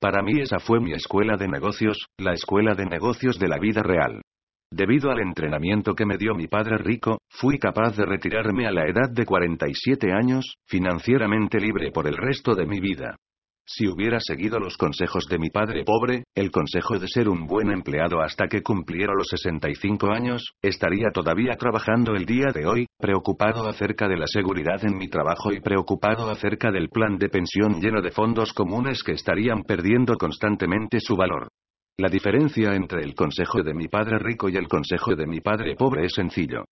Para 0.00 0.22
mí 0.22 0.40
esa 0.40 0.60
fue 0.60 0.80
mi 0.80 0.92
escuela 0.92 1.36
de 1.36 1.46
negocios, 1.46 2.06
la 2.16 2.32
escuela 2.32 2.74
de 2.74 2.86
negocios 2.86 3.38
de 3.38 3.48
la 3.48 3.58
vida 3.58 3.82
real. 3.82 4.22
Debido 4.72 5.10
al 5.10 5.18
entrenamiento 5.18 5.94
que 5.94 6.06
me 6.06 6.16
dio 6.16 6.32
mi 6.36 6.46
padre 6.46 6.78
rico, 6.78 7.18
fui 7.28 7.58
capaz 7.58 7.96
de 7.96 8.06
retirarme 8.06 8.68
a 8.68 8.70
la 8.70 8.86
edad 8.86 9.10
de 9.10 9.26
47 9.26 10.12
años, 10.12 10.54
financieramente 10.64 11.58
libre 11.58 11.90
por 11.90 12.06
el 12.06 12.16
resto 12.16 12.54
de 12.54 12.66
mi 12.66 12.78
vida. 12.78 13.16
Si 13.66 13.88
hubiera 13.88 14.18
seguido 14.20 14.60
los 14.60 14.76
consejos 14.76 15.26
de 15.28 15.38
mi 15.40 15.50
padre 15.50 15.84
pobre, 15.84 16.22
el 16.36 16.52
consejo 16.52 17.00
de 17.00 17.08
ser 17.08 17.28
un 17.28 17.46
buen 17.46 17.72
empleado 17.72 18.20
hasta 18.20 18.46
que 18.46 18.62
cumpliera 18.62 19.12
los 19.12 19.26
65 19.28 20.12
años, 20.12 20.52
estaría 20.62 21.10
todavía 21.12 21.56
trabajando 21.56 22.14
el 22.14 22.24
día 22.24 22.52
de 22.54 22.66
hoy, 22.66 22.86
preocupado 22.96 23.68
acerca 23.68 24.06
de 24.06 24.18
la 24.18 24.26
seguridad 24.28 24.84
en 24.84 24.96
mi 24.96 25.08
trabajo 25.08 25.52
y 25.52 25.60
preocupado 25.60 26.30
acerca 26.30 26.70
del 26.70 26.90
plan 26.90 27.18
de 27.18 27.28
pensión 27.28 27.80
lleno 27.80 28.02
de 28.02 28.12
fondos 28.12 28.52
comunes 28.52 29.02
que 29.02 29.12
estarían 29.12 29.62
perdiendo 29.64 30.16
constantemente 30.16 31.00
su 31.00 31.16
valor. 31.16 31.48
La 32.00 32.08
diferencia 32.08 32.74
entre 32.74 33.02
el 33.02 33.14
consejo 33.14 33.62
de 33.62 33.74
mi 33.74 33.86
padre 33.86 34.18
rico 34.18 34.48
y 34.48 34.56
el 34.56 34.68
consejo 34.68 35.14
de 35.14 35.26
mi 35.26 35.42
padre 35.42 35.76
pobre 35.76 36.06
es 36.06 36.14
sencillo. 36.14 36.64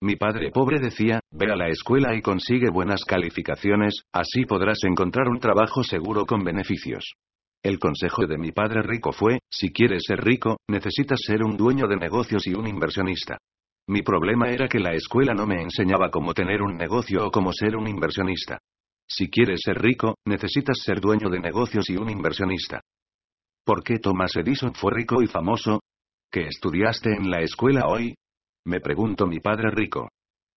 Mi 0.00 0.14
padre 0.14 0.52
pobre 0.52 0.78
decía, 0.78 1.18
ve 1.32 1.50
a 1.50 1.56
la 1.56 1.66
escuela 1.66 2.14
y 2.14 2.22
consigue 2.22 2.70
buenas 2.70 3.04
calificaciones, 3.04 4.04
así 4.12 4.44
podrás 4.46 4.78
encontrar 4.84 5.26
un 5.26 5.40
trabajo 5.40 5.82
seguro 5.82 6.24
con 6.24 6.44
beneficios. 6.44 7.14
El 7.64 7.80
consejo 7.80 8.28
de 8.28 8.38
mi 8.38 8.52
padre 8.52 8.82
rico 8.82 9.10
fue, 9.10 9.40
si 9.50 9.72
quieres 9.72 10.04
ser 10.06 10.20
rico, 10.20 10.58
necesitas 10.70 11.18
ser 11.20 11.42
un 11.42 11.56
dueño 11.56 11.88
de 11.88 11.96
negocios 11.96 12.46
y 12.46 12.54
un 12.54 12.68
inversionista. 12.68 13.38
Mi 13.88 14.02
problema 14.02 14.50
era 14.50 14.68
que 14.68 14.78
la 14.78 14.94
escuela 14.94 15.34
no 15.34 15.48
me 15.48 15.62
enseñaba 15.62 16.10
cómo 16.12 16.32
tener 16.32 16.62
un 16.62 16.76
negocio 16.76 17.26
o 17.26 17.32
cómo 17.32 17.52
ser 17.52 17.74
un 17.74 17.88
inversionista. 17.88 18.60
Si 19.08 19.28
quieres 19.30 19.62
ser 19.64 19.82
rico, 19.82 20.14
necesitas 20.24 20.78
ser 20.78 21.00
dueño 21.00 21.28
de 21.28 21.40
negocios 21.40 21.90
y 21.90 21.96
un 21.96 22.08
inversionista. 22.08 22.82
¿Por 23.66 23.82
qué 23.82 23.98
Thomas 23.98 24.30
Edison 24.36 24.72
fue 24.74 24.92
rico 24.94 25.20
y 25.22 25.26
famoso? 25.26 25.80
¿Qué 26.30 26.46
estudiaste 26.46 27.10
en 27.10 27.28
la 27.28 27.40
escuela 27.40 27.88
hoy? 27.88 28.14
Me 28.64 28.80
preguntó 28.80 29.26
mi 29.26 29.40
padre 29.40 29.72
rico. 29.72 30.08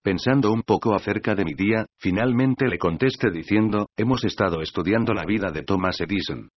Pensando 0.03 0.51
un 0.51 0.61
poco 0.61 0.93
acerca 0.93 1.33
de 1.33 1.43
mi 1.43 1.55
día, 1.55 1.87
finalmente 1.97 2.67
le 2.67 2.77
contesté 2.77 3.31
diciendo, 3.31 3.87
hemos 3.97 4.23
estado 4.25 4.61
estudiando 4.61 5.15
la 5.15 5.25
vida 5.25 5.49
de 5.51 5.63
Thomas 5.63 5.99
Edison. 5.99 6.49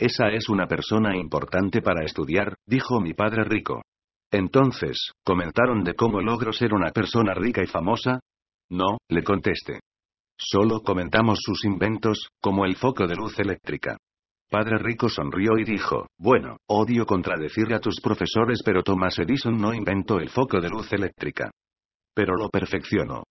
Esa 0.00 0.30
es 0.30 0.48
una 0.48 0.66
persona 0.66 1.16
importante 1.16 1.80
para 1.80 2.04
estudiar, 2.04 2.56
dijo 2.66 3.00
mi 3.00 3.14
padre 3.14 3.44
rico. 3.44 3.82
Entonces, 4.32 5.12
¿comentaron 5.24 5.84
de 5.84 5.94
cómo 5.94 6.20
logro 6.20 6.52
ser 6.52 6.74
una 6.74 6.90
persona 6.90 7.34
rica 7.34 7.62
y 7.62 7.66
famosa? 7.68 8.18
No, 8.68 8.98
le 9.08 9.22
contesté. 9.22 9.78
Solo 10.36 10.80
comentamos 10.80 11.38
sus 11.40 11.64
inventos, 11.64 12.30
como 12.42 12.64
el 12.64 12.74
foco 12.74 13.06
de 13.06 13.14
luz 13.14 13.38
eléctrica. 13.38 13.96
Padre 14.50 14.78
Rico 14.78 15.08
sonrió 15.08 15.56
y 15.58 15.64
dijo, 15.64 16.08
bueno, 16.18 16.56
odio 16.66 17.06
contradecir 17.06 17.72
a 17.72 17.78
tus 17.78 18.00
profesores 18.00 18.62
pero 18.64 18.82
Thomas 18.82 19.16
Edison 19.20 19.56
no 19.56 19.72
inventó 19.72 20.18
el 20.18 20.28
foco 20.28 20.60
de 20.60 20.68
luz 20.68 20.92
eléctrica. 20.92 21.52
Pero 22.12 22.34
lo 22.34 22.48
perfeccionó. 22.48 23.22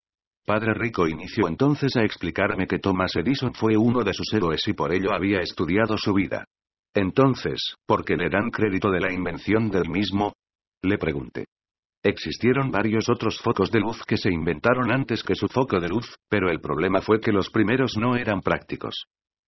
Padre 0.45 0.73
Rico 0.73 1.07
inició 1.07 1.49
entonces 1.49 1.95
a 1.97 2.03
explicarme 2.03 2.67
que 2.67 2.79
Thomas 2.79 3.13
Edison 3.17 3.53
fue 3.53 3.75
uno 3.75 4.01
de 4.03 4.13
sus 4.13 4.33
héroes 4.33 4.65
y 4.67 4.73
por 4.73 4.93
ello 4.93 5.11
había 5.13 5.41
estudiado 5.41 5.97
su 5.97 6.13
vida. 6.13 6.45
Entonces, 6.95 7.75
¿por 7.85 8.05
qué 8.05 8.15
le 8.15 8.29
dan 8.29 8.49
crédito 8.49 8.89
de 8.89 9.01
la 9.01 9.11
invención 9.11 9.69
del 9.69 9.89
mismo? 9.89 10.33
Le 10.81 10.97
pregunté. 10.97 11.45
Existieron 12.01 12.71
varios 12.71 13.09
otros 13.09 13.41
focos 13.41 13.71
de 13.71 13.81
luz 13.81 14.03
que 14.05 14.15
se 14.15 14.31
inventaron 14.31 14.89
antes 14.89 15.21
que 15.21 15.35
su 15.35 15.49
foco 15.49 15.81
de 15.81 15.89
luz, 15.89 16.15
pero 16.29 16.49
el 16.49 16.61
problema 16.61 17.01
fue 17.01 17.19
que 17.19 17.33
los 17.33 17.49
primeros 17.49 17.97
no 17.97 18.15
eran 18.15 18.39
prácticos. 18.39 19.03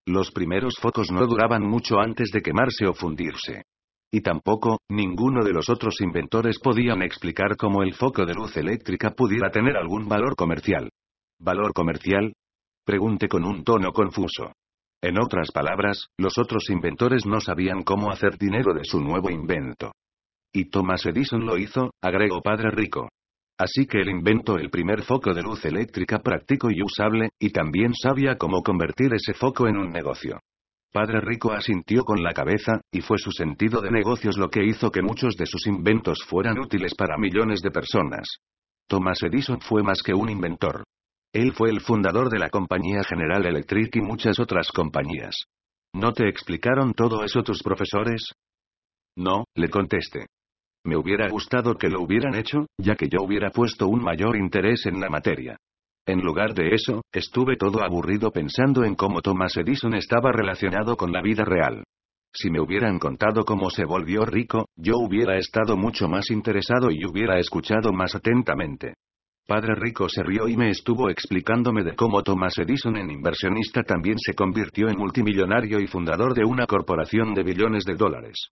Los 0.07 0.31
primeros 0.31 0.75
focos 0.81 1.11
no 1.11 1.25
duraban 1.27 1.63
mucho 1.63 1.99
antes 1.99 2.31
de 2.31 2.41
quemarse 2.41 2.87
o 2.87 2.93
fundirse. 2.93 3.63
Y 4.11 4.21
tampoco, 4.21 4.79
ninguno 4.89 5.43
de 5.43 5.53
los 5.53 5.69
otros 5.69 6.01
inventores 6.01 6.59
podían 6.59 7.01
explicar 7.01 7.55
cómo 7.55 7.83
el 7.83 7.93
foco 7.93 8.25
de 8.25 8.33
luz 8.33 8.57
eléctrica 8.57 9.11
pudiera 9.11 9.51
tener 9.51 9.77
algún 9.77 10.09
valor 10.09 10.35
comercial. 10.35 10.89
¿Valor 11.39 11.73
comercial? 11.73 12.33
Pregunté 12.85 13.27
con 13.27 13.45
un 13.45 13.63
tono 13.63 13.93
confuso. 13.93 14.53
En 15.01 15.19
otras 15.19 15.51
palabras, 15.51 16.07
los 16.17 16.37
otros 16.37 16.69
inventores 16.69 17.25
no 17.25 17.39
sabían 17.39 17.83
cómo 17.83 18.11
hacer 18.11 18.37
dinero 18.37 18.73
de 18.73 18.83
su 18.83 18.99
nuevo 18.99 19.29
invento. 19.29 19.93
Y 20.53 20.69
Thomas 20.69 21.05
Edison 21.05 21.45
lo 21.45 21.57
hizo, 21.57 21.91
agregó 22.01 22.41
Padre 22.41 22.71
Rico. 22.71 23.09
Así 23.61 23.85
que 23.85 23.99
él 24.01 24.09
inventó 24.09 24.57
el 24.57 24.71
primer 24.71 25.03
foco 25.03 25.35
de 25.35 25.43
luz 25.43 25.63
eléctrica 25.65 26.17
práctico 26.17 26.71
y 26.71 26.81
usable, 26.81 27.29
y 27.37 27.51
también 27.51 27.93
sabía 27.93 28.35
cómo 28.35 28.63
convertir 28.63 29.13
ese 29.13 29.35
foco 29.35 29.67
en 29.67 29.77
un 29.77 29.91
negocio. 29.91 30.39
Padre 30.91 31.21
Rico 31.21 31.51
asintió 31.51 32.03
con 32.03 32.23
la 32.23 32.33
cabeza, 32.33 32.81
y 32.91 33.01
fue 33.01 33.19
su 33.19 33.31
sentido 33.31 33.79
de 33.79 33.91
negocios 33.91 34.35
lo 34.39 34.49
que 34.49 34.65
hizo 34.65 34.89
que 34.89 35.03
muchos 35.03 35.35
de 35.35 35.45
sus 35.45 35.67
inventos 35.67 36.23
fueran 36.27 36.57
útiles 36.57 36.95
para 36.95 37.19
millones 37.19 37.61
de 37.61 37.69
personas. 37.69 38.27
Thomas 38.87 39.21
Edison 39.21 39.61
fue 39.61 39.83
más 39.83 40.01
que 40.01 40.15
un 40.15 40.31
inventor. 40.31 40.83
Él 41.31 41.53
fue 41.53 41.69
el 41.69 41.81
fundador 41.81 42.31
de 42.31 42.39
la 42.39 42.49
compañía 42.49 43.03
General 43.03 43.45
Electric 43.45 43.95
y 43.95 44.01
muchas 44.01 44.39
otras 44.39 44.71
compañías. 44.71 45.35
¿No 45.93 46.13
te 46.13 46.27
explicaron 46.27 46.95
todo 46.95 47.23
eso 47.23 47.43
tus 47.43 47.61
profesores? 47.61 48.23
No, 49.15 49.43
le 49.53 49.69
contesté. 49.69 50.25
Me 50.83 50.97
hubiera 50.97 51.29
gustado 51.29 51.75
que 51.75 51.89
lo 51.89 52.01
hubieran 52.01 52.33
hecho, 52.33 52.65
ya 52.77 52.95
que 52.95 53.07
yo 53.07 53.21
hubiera 53.21 53.51
puesto 53.51 53.87
un 53.87 54.01
mayor 54.01 54.35
interés 54.35 54.87
en 54.87 54.99
la 54.99 55.09
materia. 55.09 55.57
En 56.07 56.21
lugar 56.21 56.55
de 56.55 56.73
eso, 56.73 57.03
estuve 57.13 57.55
todo 57.55 57.83
aburrido 57.83 58.31
pensando 58.31 58.83
en 58.83 58.95
cómo 58.95 59.21
Thomas 59.21 59.55
Edison 59.57 59.93
estaba 59.93 60.31
relacionado 60.31 60.97
con 60.97 61.11
la 61.11 61.21
vida 61.21 61.45
real. 61.45 61.83
Si 62.33 62.49
me 62.49 62.59
hubieran 62.59 62.97
contado 62.97 63.45
cómo 63.45 63.69
se 63.69 63.85
volvió 63.85 64.25
rico, 64.25 64.65
yo 64.75 64.97
hubiera 64.97 65.37
estado 65.37 65.77
mucho 65.77 66.07
más 66.07 66.31
interesado 66.31 66.89
y 66.89 67.05
hubiera 67.05 67.37
escuchado 67.37 67.93
más 67.93 68.15
atentamente. 68.15 68.95
Padre 69.47 69.75
Rico 69.75 70.07
se 70.07 70.23
rió 70.23 70.47
y 70.47 70.55
me 70.55 70.69
estuvo 70.69 71.09
explicándome 71.09 71.83
de 71.83 71.95
cómo 71.95 72.23
Thomas 72.23 72.57
Edison 72.57 72.95
en 72.95 73.11
inversionista 73.11 73.83
también 73.83 74.17
se 74.17 74.33
convirtió 74.33 74.87
en 74.87 74.97
multimillonario 74.97 75.79
y 75.79 75.87
fundador 75.87 76.33
de 76.33 76.45
una 76.45 76.65
corporación 76.65 77.33
de 77.33 77.43
billones 77.43 77.83
de 77.83 77.95
dólares. 77.95 78.51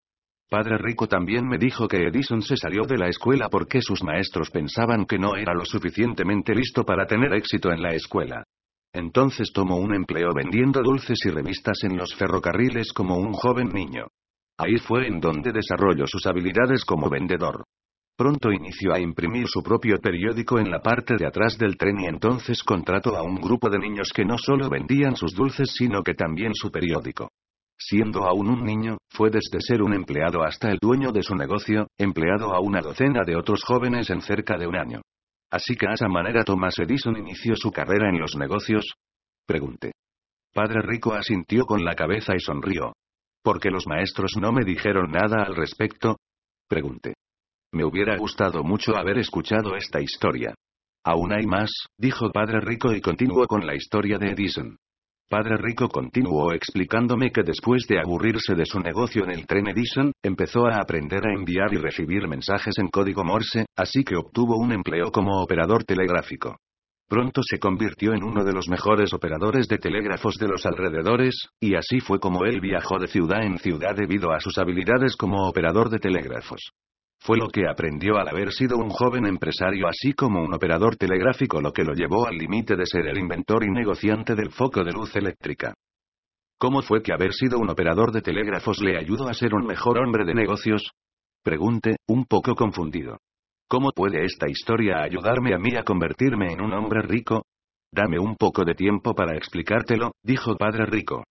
Padre 0.49 0.79
Rico 0.79 1.07
también 1.07 1.47
me 1.47 1.59
dijo 1.59 1.87
que 1.87 2.07
Edison 2.07 2.41
se 2.41 2.57
salió 2.57 2.81
de 2.83 2.97
la 2.97 3.07
escuela 3.07 3.49
porque 3.49 3.83
sus 3.83 4.03
maestros 4.03 4.49
pensaban 4.49 5.05
que 5.05 5.19
no 5.19 5.35
era 5.35 5.53
lo 5.53 5.63
suficientemente 5.63 6.55
listo 6.55 6.83
para 6.83 7.05
tener 7.05 7.33
éxito 7.35 7.71
en 7.71 7.83
la 7.83 7.93
escuela. 7.93 8.43
Entonces 8.91 9.51
tomó 9.53 9.77
un 9.77 9.93
empleo 9.93 10.33
vendiendo 10.33 10.81
dulces 10.81 11.19
y 11.23 11.29
revistas 11.29 11.83
en 11.83 11.95
los 11.95 12.15
ferrocarriles 12.15 12.91
como 12.93 13.17
un 13.17 13.33
joven 13.33 13.69
niño. 13.69 14.07
Ahí 14.57 14.77
fue 14.77 15.07
en 15.07 15.19
donde 15.19 15.51
desarrolló 15.51 16.07
sus 16.07 16.25
habilidades 16.25 16.83
como 16.83 17.11
vendedor. 17.11 17.65
Pronto 18.17 18.51
inició 18.51 18.91
a 18.93 18.99
imprimir 18.99 19.47
su 19.47 19.61
propio 19.61 19.99
periódico 19.99 20.57
en 20.57 20.71
la 20.71 20.81
parte 20.81 21.15
de 21.15 21.27
atrás 21.27 21.59
del 21.59 21.77
tren 21.77 21.99
y 21.99 22.07
entonces 22.07 22.63
contrató 22.63 23.15
a 23.15 23.21
un 23.21 23.35
grupo 23.35 23.69
de 23.69 23.77
niños 23.77 24.11
que 24.11 24.25
no 24.25 24.39
solo 24.39 24.67
vendían 24.67 25.15
sus 25.15 25.35
dulces 25.35 25.71
sino 25.77 26.01
que 26.01 26.15
también 26.15 26.55
su 26.55 26.71
periódico. 26.71 27.29
Siendo 27.81 28.25
aún 28.25 28.49
un 28.49 28.65
niño, 28.65 28.97
fue 29.09 29.29
desde 29.29 29.61
ser 29.61 29.81
un 29.81 29.93
empleado 29.93 30.43
hasta 30.43 30.69
el 30.69 30.79
dueño 30.81 31.13
de 31.13 31.23
su 31.23 31.33
negocio, 31.33 31.87
empleado 31.97 32.53
a 32.53 32.59
una 32.59 32.81
docena 32.81 33.23
de 33.25 33.37
otros 33.37 33.63
jóvenes 33.63 34.09
en 34.09 34.21
cerca 34.21 34.57
de 34.57 34.67
un 34.67 34.75
año. 34.75 35.01
Así 35.49 35.75
que 35.75 35.87
a 35.87 35.93
esa 35.93 36.09
manera 36.09 36.43
Thomas 36.43 36.77
Edison 36.77 37.17
inició 37.17 37.55
su 37.55 37.71
carrera 37.71 38.09
en 38.09 38.19
los 38.19 38.35
negocios. 38.35 38.93
Pregunté. 39.47 39.93
Padre 40.53 40.81
Rico 40.81 41.13
asintió 41.13 41.63
con 41.63 41.85
la 41.85 41.95
cabeza 41.95 42.35
y 42.35 42.39
sonrió. 42.41 42.93
¿Por 43.41 43.61
qué 43.61 43.69
los 43.69 43.87
maestros 43.87 44.33
no 44.39 44.51
me 44.51 44.65
dijeron 44.65 45.11
nada 45.11 45.43
al 45.43 45.55
respecto? 45.55 46.17
Pregunté. 46.67 47.13
Me 47.71 47.85
hubiera 47.85 48.17
gustado 48.17 48.61
mucho 48.63 48.97
haber 48.97 49.19
escuchado 49.19 49.75
esta 49.75 50.01
historia. 50.01 50.53
Aún 51.05 51.31
hay 51.31 51.45
más, 51.45 51.71
dijo 51.97 52.29
Padre 52.31 52.59
Rico 52.59 52.93
y 52.93 52.99
continuó 52.99 53.47
con 53.47 53.65
la 53.65 53.75
historia 53.75 54.17
de 54.17 54.31
Edison. 54.31 54.77
Padre 55.29 55.57
Rico 55.57 55.89
continuó 55.89 56.53
explicándome 56.53 57.31
que 57.31 57.43
después 57.43 57.85
de 57.87 57.99
aburrirse 57.99 58.55
de 58.55 58.65
su 58.65 58.79
negocio 58.79 59.25
en 59.25 59.29
el 59.29 59.45
tren 59.45 59.67
Edison, 59.67 60.11
empezó 60.23 60.65
a 60.65 60.77
aprender 60.77 61.19
a 61.23 61.31
enviar 61.31 61.71
y 61.71 61.77
recibir 61.77 62.27
mensajes 62.27 62.79
en 62.79 62.87
código 62.87 63.23
Morse, 63.23 63.67
así 63.77 64.03
que 64.03 64.15
obtuvo 64.15 64.57
un 64.57 64.71
empleo 64.71 65.11
como 65.11 65.39
operador 65.43 65.83
telegráfico. 65.83 66.57
Pronto 67.07 67.41
se 67.43 67.59
convirtió 67.59 68.13
en 68.13 68.23
uno 68.23 68.43
de 68.43 68.53
los 68.53 68.69
mejores 68.69 69.13
operadores 69.13 69.67
de 69.67 69.77
telégrafos 69.77 70.33
de 70.39 70.47
los 70.47 70.65
alrededores, 70.65 71.35
y 71.59 71.75
así 71.75 71.99
fue 71.99 72.19
como 72.19 72.45
él 72.45 72.59
viajó 72.59 72.97
de 72.97 73.07
ciudad 73.07 73.43
en 73.43 73.59
ciudad 73.59 73.95
debido 73.95 74.31
a 74.31 74.39
sus 74.39 74.57
habilidades 74.57 75.15
como 75.15 75.47
operador 75.47 75.91
de 75.91 75.99
telégrafos. 75.99 76.71
Fue 77.21 77.37
lo 77.37 77.49
que 77.49 77.67
aprendió 77.67 78.17
al 78.17 78.29
haber 78.29 78.51
sido 78.51 78.77
un 78.77 78.89
joven 78.89 79.25
empresario 79.25 79.87
así 79.87 80.13
como 80.13 80.41
un 80.41 80.53
operador 80.53 80.95
telegráfico 80.95 81.61
lo 81.61 81.73
que 81.73 81.83
lo 81.83 81.93
llevó 81.93 82.25
al 82.25 82.37
límite 82.37 82.75
de 82.75 82.85
ser 82.85 83.07
el 83.07 83.17
inventor 83.17 83.63
y 83.63 83.69
negociante 83.69 84.35
del 84.35 84.51
foco 84.51 84.83
de 84.83 84.93
luz 84.93 85.15
eléctrica. 85.15 85.73
¿Cómo 86.57 86.81
fue 86.81 87.01
que 87.01 87.13
haber 87.13 87.33
sido 87.33 87.59
un 87.59 87.69
operador 87.69 88.11
de 88.11 88.21
telégrafos 88.21 88.81
le 88.81 88.97
ayudó 88.97 89.27
a 89.27 89.33
ser 89.33 89.53
un 89.53 89.65
mejor 89.65 89.97
hombre 89.97 90.25
de 90.25 90.33
negocios? 90.33 90.91
Pregunté, 91.43 91.97
un 92.07 92.25
poco 92.25 92.55
confundido. 92.55 93.17
¿Cómo 93.67 93.91
puede 93.91 94.25
esta 94.25 94.49
historia 94.49 95.01
ayudarme 95.01 95.53
a 95.53 95.59
mí 95.59 95.75
a 95.75 95.83
convertirme 95.83 96.51
en 96.51 96.61
un 96.61 96.73
hombre 96.73 97.01
rico? 97.01 97.43
Dame 97.91 98.19
un 98.19 98.35
poco 98.35 98.65
de 98.65 98.75
tiempo 98.75 99.13
para 99.13 99.37
explicártelo, 99.37 100.11
dijo 100.23 100.55
Padre 100.57 100.85
Rico. 100.85 101.23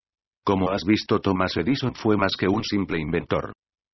Como 0.44 0.70
has 0.70 0.84
visto, 0.84 1.20
Thomas 1.20 1.56
Edison 1.56 1.94
fue 1.94 2.16
más 2.16 2.32
que 2.38 2.48
un 2.48 2.64
simple 2.64 2.98
inventor. 2.98 3.52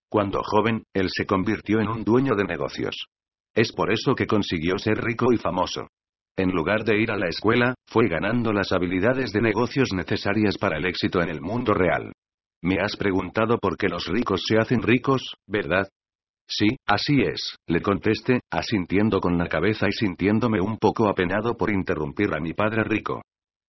Cuando 0.08 0.40
joven, 0.42 0.84
él 0.94 1.08
se 1.10 1.26
convirtió 1.26 1.80
en 1.80 1.88
un 1.88 2.04
dueño 2.04 2.34
de 2.34 2.44
negocios. 2.44 3.06
Es 3.54 3.72
por 3.72 3.92
eso 3.92 4.14
que 4.14 4.26
consiguió 4.26 4.78
ser 4.78 5.02
rico 5.02 5.32
y 5.32 5.36
famoso. 5.36 5.88
En 6.36 6.50
lugar 6.50 6.84
de 6.84 7.00
ir 7.00 7.10
a 7.10 7.16
la 7.16 7.28
escuela, 7.28 7.74
fue 7.86 8.08
ganando 8.08 8.52
las 8.52 8.72
habilidades 8.72 9.32
de 9.32 9.40
negocios 9.40 9.92
necesarias 9.92 10.58
para 10.58 10.78
el 10.78 10.86
éxito 10.86 11.22
en 11.22 11.28
el 11.28 11.40
mundo 11.40 11.74
real. 11.74 12.12
Me 12.62 12.76
has 12.80 12.96
preguntado 12.96 13.58
por 13.58 13.76
qué 13.76 13.88
los 13.88 14.06
ricos 14.06 14.42
se 14.46 14.58
hacen 14.58 14.82
ricos, 14.82 15.34
¿verdad? 15.46 15.86
Sí, 16.48 16.76
así 16.86 17.20
es, 17.22 17.56
le 17.66 17.80
contesté, 17.80 18.40
asintiendo 18.50 19.20
con 19.20 19.38
la 19.38 19.48
cabeza 19.48 19.86
y 19.88 19.92
sintiéndome 19.92 20.60
un 20.60 20.78
poco 20.78 21.08
apenado 21.08 21.56
por 21.56 21.70
interrumpir 21.70 22.34
a 22.34 22.40
mi 22.40 22.52
padre 22.52 22.84
rico. 22.84 23.22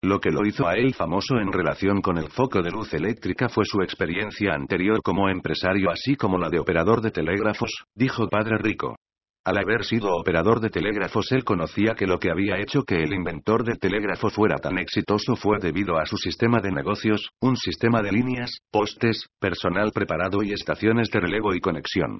Lo 0.05 0.19
que 0.19 0.29
lo 0.29 0.45
hizo 0.45 0.67
a 0.67 0.75
él 0.75 0.93
famoso 0.93 1.39
en 1.39 1.51
relación 1.51 1.99
con 1.99 2.19
el 2.19 2.29
foco 2.29 2.61
de 2.61 2.69
luz 2.69 2.93
eléctrica 2.93 3.49
fue 3.49 3.65
su 3.65 3.81
experiencia 3.81 4.53
anterior 4.53 5.01
como 5.01 5.29
empresario 5.29 5.89
así 5.89 6.15
como 6.15 6.37
la 6.37 6.47
de 6.49 6.59
operador 6.59 7.01
de 7.01 7.09
telégrafos, 7.09 7.71
dijo 7.95 8.29
Padre 8.29 8.59
Rico. 8.59 8.97
Al 9.43 9.57
haber 9.57 9.83
sido 9.83 10.15
operador 10.15 10.59
de 10.59 10.69
telégrafos 10.69 11.31
él 11.31 11.43
conocía 11.43 11.95
que 11.95 12.05
lo 12.05 12.19
que 12.19 12.29
había 12.29 12.59
hecho 12.59 12.83
que 12.83 13.01
el 13.01 13.13
inventor 13.13 13.63
del 13.63 13.79
telégrafo 13.79 14.29
fuera 14.29 14.57
tan 14.57 14.77
exitoso 14.77 15.35
fue 15.35 15.57
debido 15.59 15.97
a 15.97 16.05
su 16.05 16.17
sistema 16.17 16.59
de 16.59 16.69
negocios, 16.69 17.31
un 17.41 17.57
sistema 17.57 18.03
de 18.03 18.11
líneas, 18.11 18.59
postes, 18.71 19.25
personal 19.39 19.91
preparado 19.91 20.43
y 20.43 20.53
estaciones 20.53 21.09
de 21.09 21.19
relevo 21.19 21.55
y 21.55 21.59
conexión. 21.59 22.19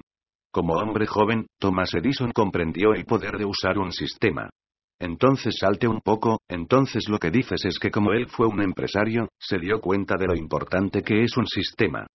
Como 0.50 0.74
hombre 0.74 1.06
joven, 1.06 1.46
Thomas 1.60 1.94
Edison 1.94 2.32
comprendió 2.32 2.94
el 2.94 3.04
poder 3.04 3.38
de 3.38 3.44
usar 3.44 3.78
un 3.78 3.92
sistema. 3.92 4.50
Entonces 4.98 5.56
salte 5.60 5.86
un 5.86 6.00
poco, 6.00 6.40
entonces 6.48 7.08
lo 7.08 7.18
que 7.18 7.30
dices 7.30 7.64
es 7.64 7.78
que 7.78 7.90
como 7.90 8.12
él 8.12 8.28
fue 8.28 8.46
un 8.46 8.62
empresario, 8.62 9.28
se 9.38 9.58
dio 9.58 9.80
cuenta 9.80 10.16
de 10.18 10.26
lo 10.26 10.34
importante 10.34 11.02
que 11.02 11.22
es 11.22 11.36
un 11.36 11.46
sistema. 11.46 12.06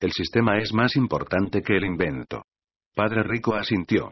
El 0.00 0.12
sistema 0.12 0.58
es 0.58 0.72
más 0.72 0.96
importante 0.96 1.60
que 1.60 1.76
el 1.76 1.84
invento. 1.84 2.42
Padre 2.94 3.22
Rico 3.22 3.54
asintió. 3.54 4.10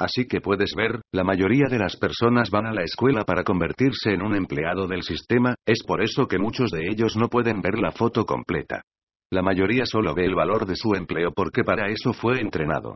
Así 0.00 0.26
que 0.26 0.40
puedes 0.40 0.74
ver, 0.76 1.00
la 1.12 1.24
mayoría 1.24 1.66
de 1.68 1.78
las 1.78 1.96
personas 1.96 2.50
van 2.50 2.66
a 2.66 2.72
la 2.72 2.82
escuela 2.82 3.24
para 3.24 3.42
convertirse 3.44 4.10
en 4.12 4.22
un 4.22 4.34
empleado 4.34 4.86
del 4.86 5.02
sistema, 5.02 5.54
es 5.66 5.82
por 5.84 6.02
eso 6.02 6.26
que 6.26 6.38
muchos 6.38 6.70
de 6.70 6.88
ellos 6.88 7.16
no 7.16 7.28
pueden 7.28 7.60
ver 7.60 7.78
la 7.78 7.90
foto 7.92 8.24
completa. 8.24 8.82
La 9.30 9.42
mayoría 9.42 9.86
solo 9.86 10.14
ve 10.14 10.24
el 10.24 10.34
valor 10.34 10.66
de 10.66 10.76
su 10.76 10.94
empleo 10.94 11.32
porque 11.32 11.62
para 11.62 11.88
eso 11.88 12.12
fue 12.12 12.40
entrenado. 12.40 12.94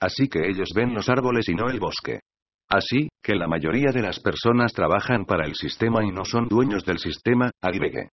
Así 0.00 0.28
que 0.28 0.48
ellos 0.48 0.70
ven 0.74 0.94
los 0.94 1.08
árboles 1.08 1.48
y 1.48 1.54
no 1.54 1.68
el 1.68 1.80
bosque. 1.80 2.20
Así, 2.74 3.08
que 3.22 3.36
la 3.36 3.46
mayoría 3.46 3.92
de 3.92 4.02
las 4.02 4.18
personas 4.18 4.72
trabajan 4.72 5.26
para 5.26 5.46
el 5.46 5.54
sistema 5.54 6.04
y 6.04 6.10
no 6.10 6.24
son 6.24 6.48
dueños 6.48 6.84
del 6.84 6.98
sistema, 6.98 7.52
agregue. 7.62 8.08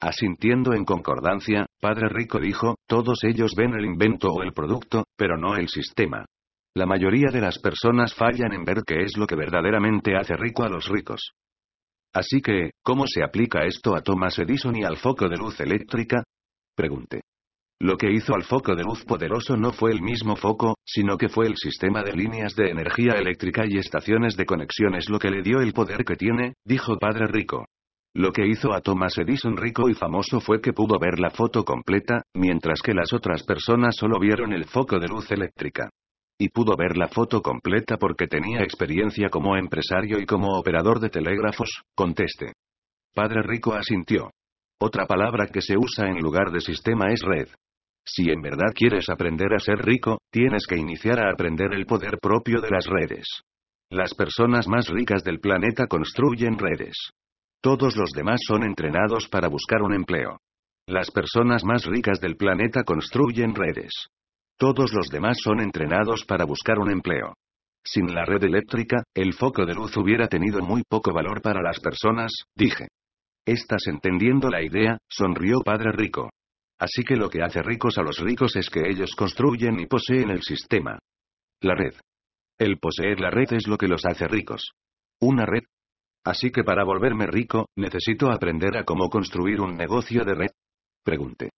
Asintiendo 0.00 0.72
en 0.72 0.86
concordancia, 0.86 1.66
Padre 1.78 2.08
Rico 2.08 2.38
dijo, 2.38 2.76
todos 2.86 3.22
ellos 3.24 3.52
ven 3.54 3.74
el 3.74 3.84
invento 3.84 4.28
o 4.30 4.42
el 4.42 4.54
producto, 4.54 5.04
pero 5.14 5.36
no 5.36 5.56
el 5.56 5.68
sistema. 5.68 6.24
La 6.74 6.86
mayoría 6.86 7.28
de 7.30 7.42
las 7.42 7.58
personas 7.58 8.14
fallan 8.14 8.54
en 8.54 8.64
ver 8.64 8.78
qué 8.86 9.02
es 9.02 9.18
lo 9.18 9.26
que 9.26 9.36
verdaderamente 9.36 10.16
hace 10.16 10.36
rico 10.36 10.62
a 10.62 10.70
los 10.70 10.88
ricos. 10.88 11.32
Así 12.14 12.40
que, 12.40 12.70
¿cómo 12.82 13.04
se 13.06 13.22
aplica 13.22 13.66
esto 13.66 13.94
a 13.94 14.00
Thomas 14.00 14.38
Edison 14.38 14.74
y 14.74 14.84
al 14.84 14.96
foco 14.96 15.28
de 15.28 15.36
luz 15.36 15.60
eléctrica? 15.60 16.22
Pregunté. 16.74 17.20
Lo 17.80 17.96
que 17.96 18.10
hizo 18.10 18.34
al 18.34 18.42
foco 18.42 18.74
de 18.74 18.82
luz 18.82 19.04
poderoso 19.04 19.56
no 19.56 19.72
fue 19.72 19.92
el 19.92 20.02
mismo 20.02 20.34
foco, 20.34 20.74
sino 20.84 21.16
que 21.16 21.28
fue 21.28 21.46
el 21.46 21.56
sistema 21.56 22.02
de 22.02 22.12
líneas 22.12 22.56
de 22.56 22.70
energía 22.70 23.12
eléctrica 23.12 23.64
y 23.68 23.78
estaciones 23.78 24.36
de 24.36 24.46
conexiones 24.46 25.08
lo 25.08 25.20
que 25.20 25.30
le 25.30 25.42
dio 25.42 25.60
el 25.60 25.72
poder 25.72 26.04
que 26.04 26.16
tiene, 26.16 26.54
dijo 26.64 26.98
Padre 26.98 27.28
Rico. 27.28 27.66
Lo 28.14 28.32
que 28.32 28.48
hizo 28.48 28.72
a 28.72 28.80
Thomas 28.80 29.16
Edison 29.16 29.56
rico 29.56 29.88
y 29.88 29.94
famoso 29.94 30.40
fue 30.40 30.60
que 30.60 30.72
pudo 30.72 30.98
ver 30.98 31.20
la 31.20 31.30
foto 31.30 31.64
completa, 31.64 32.22
mientras 32.34 32.82
que 32.82 32.94
las 32.94 33.12
otras 33.12 33.44
personas 33.44 33.94
solo 33.94 34.18
vieron 34.18 34.52
el 34.52 34.64
foco 34.64 34.98
de 34.98 35.06
luz 35.06 35.30
eléctrica. 35.30 35.88
Y 36.36 36.48
pudo 36.48 36.74
ver 36.76 36.96
la 36.96 37.06
foto 37.06 37.42
completa 37.42 37.96
porque 37.96 38.26
tenía 38.26 38.62
experiencia 38.62 39.28
como 39.28 39.56
empresario 39.56 40.18
y 40.18 40.26
como 40.26 40.58
operador 40.58 40.98
de 40.98 41.10
telégrafos, 41.10 41.82
conteste. 41.94 42.54
Padre 43.14 43.42
Rico 43.42 43.74
asintió. 43.74 44.30
Otra 44.80 45.06
palabra 45.06 45.46
que 45.46 45.60
se 45.60 45.76
usa 45.76 46.08
en 46.08 46.18
lugar 46.18 46.50
de 46.50 46.60
sistema 46.60 47.12
es 47.12 47.20
red. 47.22 47.48
Si 48.10 48.30
en 48.30 48.40
verdad 48.40 48.72
quieres 48.74 49.10
aprender 49.10 49.52
a 49.52 49.58
ser 49.58 49.84
rico, 49.84 50.18
tienes 50.32 50.66
que 50.66 50.76
iniciar 50.76 51.20
a 51.20 51.30
aprender 51.30 51.74
el 51.74 51.84
poder 51.84 52.18
propio 52.18 52.62
de 52.62 52.70
las 52.70 52.86
redes. 52.86 53.42
Las 53.90 54.14
personas 54.14 54.66
más 54.66 54.88
ricas 54.88 55.22
del 55.24 55.40
planeta 55.40 55.86
construyen 55.86 56.58
redes. 56.58 57.10
Todos 57.60 57.96
los 57.96 58.12
demás 58.12 58.40
son 58.46 58.62
entrenados 58.62 59.28
para 59.28 59.48
buscar 59.48 59.82
un 59.82 59.92
empleo. 59.92 60.38
Las 60.86 61.10
personas 61.10 61.64
más 61.64 61.84
ricas 61.84 62.18
del 62.18 62.36
planeta 62.36 62.82
construyen 62.82 63.54
redes. 63.54 63.92
Todos 64.56 64.94
los 64.94 65.10
demás 65.10 65.38
son 65.42 65.60
entrenados 65.60 66.24
para 66.24 66.46
buscar 66.46 66.78
un 66.78 66.90
empleo. 66.90 67.34
Sin 67.84 68.14
la 68.14 68.24
red 68.24 68.42
eléctrica, 68.42 69.02
el 69.14 69.34
foco 69.34 69.66
de 69.66 69.74
luz 69.74 69.94
hubiera 69.98 70.28
tenido 70.28 70.62
muy 70.62 70.82
poco 70.88 71.12
valor 71.12 71.42
para 71.42 71.60
las 71.60 71.78
personas, 71.78 72.32
dije. 72.54 72.88
¿Estás 73.46 73.86
entendiendo 73.86 74.48
la 74.48 74.62
idea? 74.62 74.96
sonrió 75.08 75.60
Padre 75.62 75.92
Rico. 75.92 76.30
Así 76.78 77.02
que 77.02 77.16
lo 77.16 77.28
que 77.28 77.42
hace 77.42 77.62
ricos 77.62 77.98
a 77.98 78.02
los 78.02 78.18
ricos 78.18 78.54
es 78.56 78.70
que 78.70 78.88
ellos 78.88 79.14
construyen 79.16 79.80
y 79.80 79.86
poseen 79.86 80.30
el 80.30 80.42
sistema. 80.42 80.98
La 81.60 81.74
red. 81.74 81.94
El 82.58 82.78
poseer 82.78 83.20
la 83.20 83.30
red 83.30 83.52
es 83.52 83.66
lo 83.66 83.76
que 83.76 83.88
los 83.88 84.04
hace 84.04 84.28
ricos. 84.28 84.72
Una 85.20 85.44
red. 85.44 85.64
Así 86.24 86.50
que 86.50 86.62
para 86.62 86.84
volverme 86.84 87.26
rico, 87.26 87.68
necesito 87.76 88.30
aprender 88.30 88.76
a 88.76 88.84
cómo 88.84 89.08
construir 89.08 89.60
un 89.60 89.76
negocio 89.76 90.24
de 90.24 90.34
red. 90.34 90.50
Pregunté. 91.04 91.50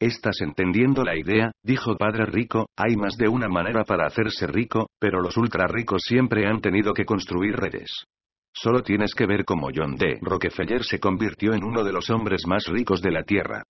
¿Estás 0.00 0.40
entendiendo 0.40 1.04
la 1.04 1.16
idea? 1.16 1.52
dijo 1.62 1.96
Padre 1.96 2.24
Rico, 2.24 2.66
hay 2.76 2.96
más 2.96 3.16
de 3.16 3.28
una 3.28 3.48
manera 3.48 3.84
para 3.84 4.06
hacerse 4.06 4.46
rico, 4.46 4.88
pero 4.98 5.20
los 5.20 5.36
ultra 5.36 5.66
ricos 5.66 6.02
siempre 6.06 6.46
han 6.46 6.60
tenido 6.60 6.94
que 6.94 7.04
construir 7.04 7.56
redes. 7.56 8.06
Solo 8.52 8.82
tienes 8.82 9.14
que 9.14 9.26
ver 9.26 9.44
cómo 9.44 9.68
John 9.74 9.96
D. 9.96 10.18
Rockefeller 10.22 10.84
se 10.84 10.98
convirtió 10.98 11.52
en 11.52 11.64
uno 11.64 11.84
de 11.84 11.92
los 11.92 12.08
hombres 12.08 12.42
más 12.46 12.66
ricos 12.66 13.02
de 13.02 13.10
la 13.10 13.24
Tierra. 13.24 13.62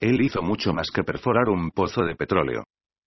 Él 0.00 0.20
hizo 0.20 0.42
mucho 0.42 0.72
más 0.72 0.90
que 0.90 1.02
perforar 1.02 1.48
un 1.48 1.70
pozo 1.70 2.02
de 2.04 2.14
petróleo. 2.14 2.64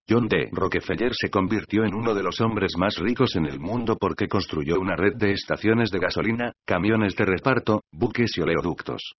John 0.10 0.28
D. 0.28 0.50
Rockefeller 0.52 1.12
se 1.14 1.30
convirtió 1.30 1.86
en 1.86 1.94
uno 1.94 2.14
de 2.14 2.24
los 2.24 2.42
hombres 2.42 2.74
más 2.78 2.98
ricos 2.98 3.36
en 3.36 3.46
el 3.46 3.60
mundo 3.60 3.96
porque 3.98 4.28
construyó 4.28 4.80
una 4.80 4.96
red 4.96 5.14
de 5.16 5.32
estaciones 5.32 5.90
de 5.90 6.00
gasolina, 6.00 6.52
camiones 6.66 7.16
de 7.16 7.26
reparto, 7.26 7.82
buques 7.94 8.38
y 8.38 8.42
oleoductos. 8.42 9.14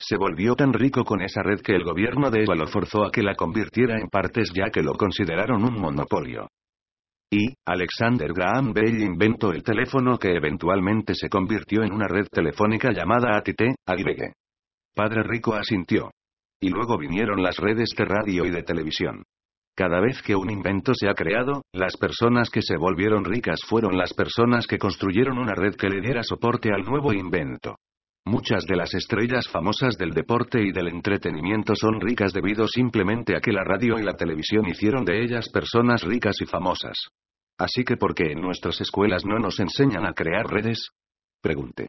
Se 0.00 0.16
volvió 0.16 0.54
tan 0.54 0.72
rico 0.72 1.04
con 1.04 1.20
esa 1.20 1.42
red 1.42 1.60
que 1.60 1.74
el 1.74 1.84
gobierno 1.84 2.30
de 2.30 2.44
Eva 2.44 2.54
lo 2.54 2.68
forzó 2.68 3.04
a 3.04 3.10
que 3.10 3.22
la 3.22 3.34
convirtiera 3.34 3.98
en 3.98 4.08
partes 4.08 4.52
ya 4.54 4.70
que 4.70 4.82
lo 4.82 4.94
consideraron 4.94 5.64
un 5.64 5.74
monopolio. 5.78 6.48
Y, 7.30 7.52
Alexander 7.66 8.32
Graham 8.32 8.72
Bell 8.72 9.02
inventó 9.02 9.52
el 9.52 9.62
teléfono 9.62 10.16
que 10.18 10.30
eventualmente 10.30 11.14
se 11.14 11.28
convirtió 11.28 11.82
en 11.82 11.92
una 11.92 12.06
red 12.08 12.26
telefónica 12.30 12.90
llamada 12.90 13.36
ATT, 13.36 13.74
AGBG. 13.86 14.32
Padre 14.94 15.24
Rico 15.24 15.52
asintió. 15.54 16.10
Y 16.60 16.70
luego 16.70 16.98
vinieron 16.98 17.42
las 17.42 17.56
redes 17.56 17.90
de 17.96 18.04
radio 18.04 18.44
y 18.44 18.50
de 18.50 18.62
televisión. 18.62 19.22
Cada 19.76 20.00
vez 20.00 20.20
que 20.22 20.34
un 20.34 20.50
invento 20.50 20.92
se 20.92 21.08
ha 21.08 21.14
creado, 21.14 21.62
las 21.72 21.96
personas 21.96 22.50
que 22.50 22.62
se 22.62 22.76
volvieron 22.76 23.24
ricas 23.24 23.60
fueron 23.64 23.96
las 23.96 24.12
personas 24.12 24.66
que 24.66 24.76
construyeron 24.76 25.38
una 25.38 25.54
red 25.54 25.76
que 25.76 25.88
le 25.88 26.00
diera 26.00 26.24
soporte 26.24 26.72
al 26.72 26.82
nuevo 26.82 27.12
invento. 27.12 27.76
Muchas 28.26 28.64
de 28.64 28.76
las 28.76 28.92
estrellas 28.92 29.48
famosas 29.48 29.96
del 29.96 30.10
deporte 30.10 30.60
y 30.60 30.72
del 30.72 30.88
entretenimiento 30.88 31.74
son 31.76 32.00
ricas 32.00 32.32
debido 32.32 32.66
simplemente 32.66 33.36
a 33.36 33.40
que 33.40 33.52
la 33.52 33.64
radio 33.64 33.98
y 33.98 34.02
la 34.02 34.16
televisión 34.16 34.66
hicieron 34.66 35.04
de 35.04 35.22
ellas 35.22 35.48
personas 35.48 36.02
ricas 36.02 36.36
y 36.42 36.44
famosas. 36.44 36.98
Así 37.56 37.84
que 37.84 37.96
¿por 37.96 38.14
qué 38.14 38.32
en 38.32 38.40
nuestras 38.40 38.80
escuelas 38.80 39.24
no 39.24 39.38
nos 39.38 39.60
enseñan 39.60 40.04
a 40.04 40.12
crear 40.12 40.46
redes? 40.46 40.90
Pregunté. 41.40 41.86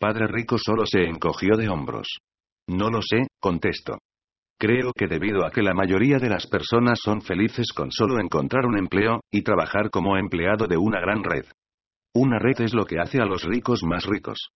Padre 0.00 0.26
Rico 0.26 0.58
solo 0.58 0.84
se 0.84 1.04
encogió 1.04 1.56
de 1.56 1.68
hombros. 1.68 2.08
No 2.66 2.90
lo 2.90 3.00
sé, 3.02 3.27
contesto. 3.40 3.98
Creo 4.60 4.92
que 4.92 5.06
debido 5.06 5.46
a 5.46 5.50
que 5.50 5.62
la 5.62 5.72
mayoría 5.72 6.18
de 6.18 6.28
las 6.28 6.46
personas 6.46 6.98
son 7.02 7.22
felices 7.22 7.72
con 7.72 7.92
solo 7.92 8.18
encontrar 8.18 8.66
un 8.66 8.76
empleo, 8.76 9.20
y 9.30 9.42
trabajar 9.42 9.90
como 9.90 10.16
empleado 10.16 10.66
de 10.66 10.76
una 10.76 11.00
gran 11.00 11.22
red. 11.22 11.44
Una 12.14 12.38
red 12.38 12.60
es 12.60 12.74
lo 12.74 12.84
que 12.84 12.98
hace 12.98 13.20
a 13.20 13.24
los 13.24 13.44
ricos 13.44 13.84
más 13.84 14.04
ricos. 14.06 14.48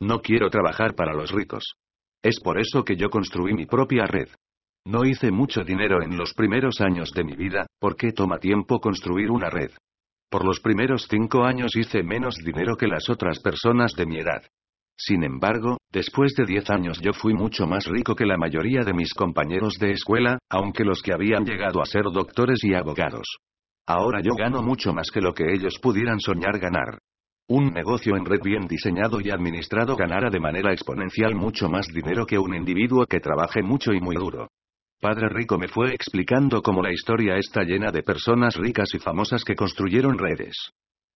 No 0.00 0.20
quiero 0.20 0.48
trabajar 0.48 0.94
para 0.94 1.12
los 1.12 1.30
ricos. 1.30 1.74
Es 2.22 2.40
por 2.40 2.58
eso 2.58 2.84
que 2.84 2.96
yo 2.96 3.10
construí 3.10 3.52
mi 3.52 3.66
propia 3.66 4.06
red. 4.06 4.28
No 4.86 5.04
hice 5.04 5.30
mucho 5.30 5.62
dinero 5.62 6.02
en 6.02 6.16
los 6.16 6.32
primeros 6.32 6.80
años 6.80 7.12
de 7.12 7.24
mi 7.24 7.36
vida, 7.36 7.66
porque 7.78 8.12
toma 8.12 8.38
tiempo 8.38 8.80
construir 8.80 9.30
una 9.30 9.50
red. 9.50 9.72
Por 10.30 10.46
los 10.46 10.60
primeros 10.60 11.06
cinco 11.10 11.44
años 11.44 11.76
hice 11.76 12.02
menos 12.02 12.36
dinero 12.36 12.76
que 12.76 12.86
las 12.86 13.10
otras 13.10 13.40
personas 13.40 13.92
de 13.94 14.06
mi 14.06 14.18
edad. 14.18 14.42
Sin 15.02 15.24
embargo, 15.24 15.78
después 15.90 16.34
de 16.34 16.44
10 16.44 16.68
años 16.68 17.00
yo 17.00 17.14
fui 17.14 17.32
mucho 17.32 17.66
más 17.66 17.86
rico 17.86 18.14
que 18.14 18.26
la 18.26 18.36
mayoría 18.36 18.82
de 18.84 18.92
mis 18.92 19.14
compañeros 19.14 19.78
de 19.78 19.92
escuela, 19.92 20.38
aunque 20.50 20.84
los 20.84 21.00
que 21.00 21.14
habían 21.14 21.46
llegado 21.46 21.80
a 21.80 21.86
ser 21.86 22.02
doctores 22.12 22.62
y 22.64 22.74
abogados. 22.74 23.38
Ahora 23.86 24.20
yo 24.20 24.34
gano 24.34 24.62
mucho 24.62 24.92
más 24.92 25.10
que 25.10 25.22
lo 25.22 25.32
que 25.32 25.54
ellos 25.54 25.78
pudieran 25.80 26.20
soñar 26.20 26.58
ganar. 26.58 26.98
Un 27.48 27.72
negocio 27.72 28.14
en 28.14 28.26
red 28.26 28.42
bien 28.44 28.66
diseñado 28.68 29.22
y 29.22 29.30
administrado 29.30 29.96
ganará 29.96 30.28
de 30.28 30.38
manera 30.38 30.70
exponencial 30.70 31.34
mucho 31.34 31.70
más 31.70 31.86
dinero 31.86 32.26
que 32.26 32.38
un 32.38 32.54
individuo 32.54 33.06
que 33.06 33.20
trabaje 33.20 33.62
mucho 33.62 33.94
y 33.94 34.00
muy 34.02 34.16
duro. 34.16 34.48
Padre 35.00 35.30
Rico 35.30 35.56
me 35.56 35.68
fue 35.68 35.94
explicando 35.94 36.60
cómo 36.60 36.82
la 36.82 36.92
historia 36.92 37.36
está 37.38 37.62
llena 37.62 37.90
de 37.90 38.02
personas 38.02 38.54
ricas 38.54 38.94
y 38.94 38.98
famosas 38.98 39.44
que 39.44 39.54
construyeron 39.54 40.18
redes. 40.18 40.72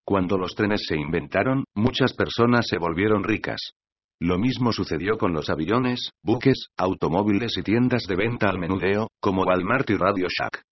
Cuando 0.06 0.36
los 0.36 0.54
trenes 0.54 0.84
se 0.86 0.96
inventaron, 0.96 1.64
muchas 1.74 2.12
personas 2.12 2.66
se 2.68 2.76
volvieron 2.76 3.24
ricas. 3.24 3.72
Lo 4.20 4.38
mismo 4.38 4.70
sucedió 4.72 5.16
con 5.16 5.32
los 5.32 5.48
aviones, 5.48 6.10
buques, 6.22 6.68
automóviles 6.76 7.56
y 7.56 7.62
tiendas 7.62 8.04
de 8.06 8.16
venta 8.16 8.48
al 8.48 8.58
menudeo, 8.58 9.08
como 9.20 9.44
Walmart 9.44 9.88
y 9.90 9.96
Radio 9.96 10.26
Shack. 10.28 10.62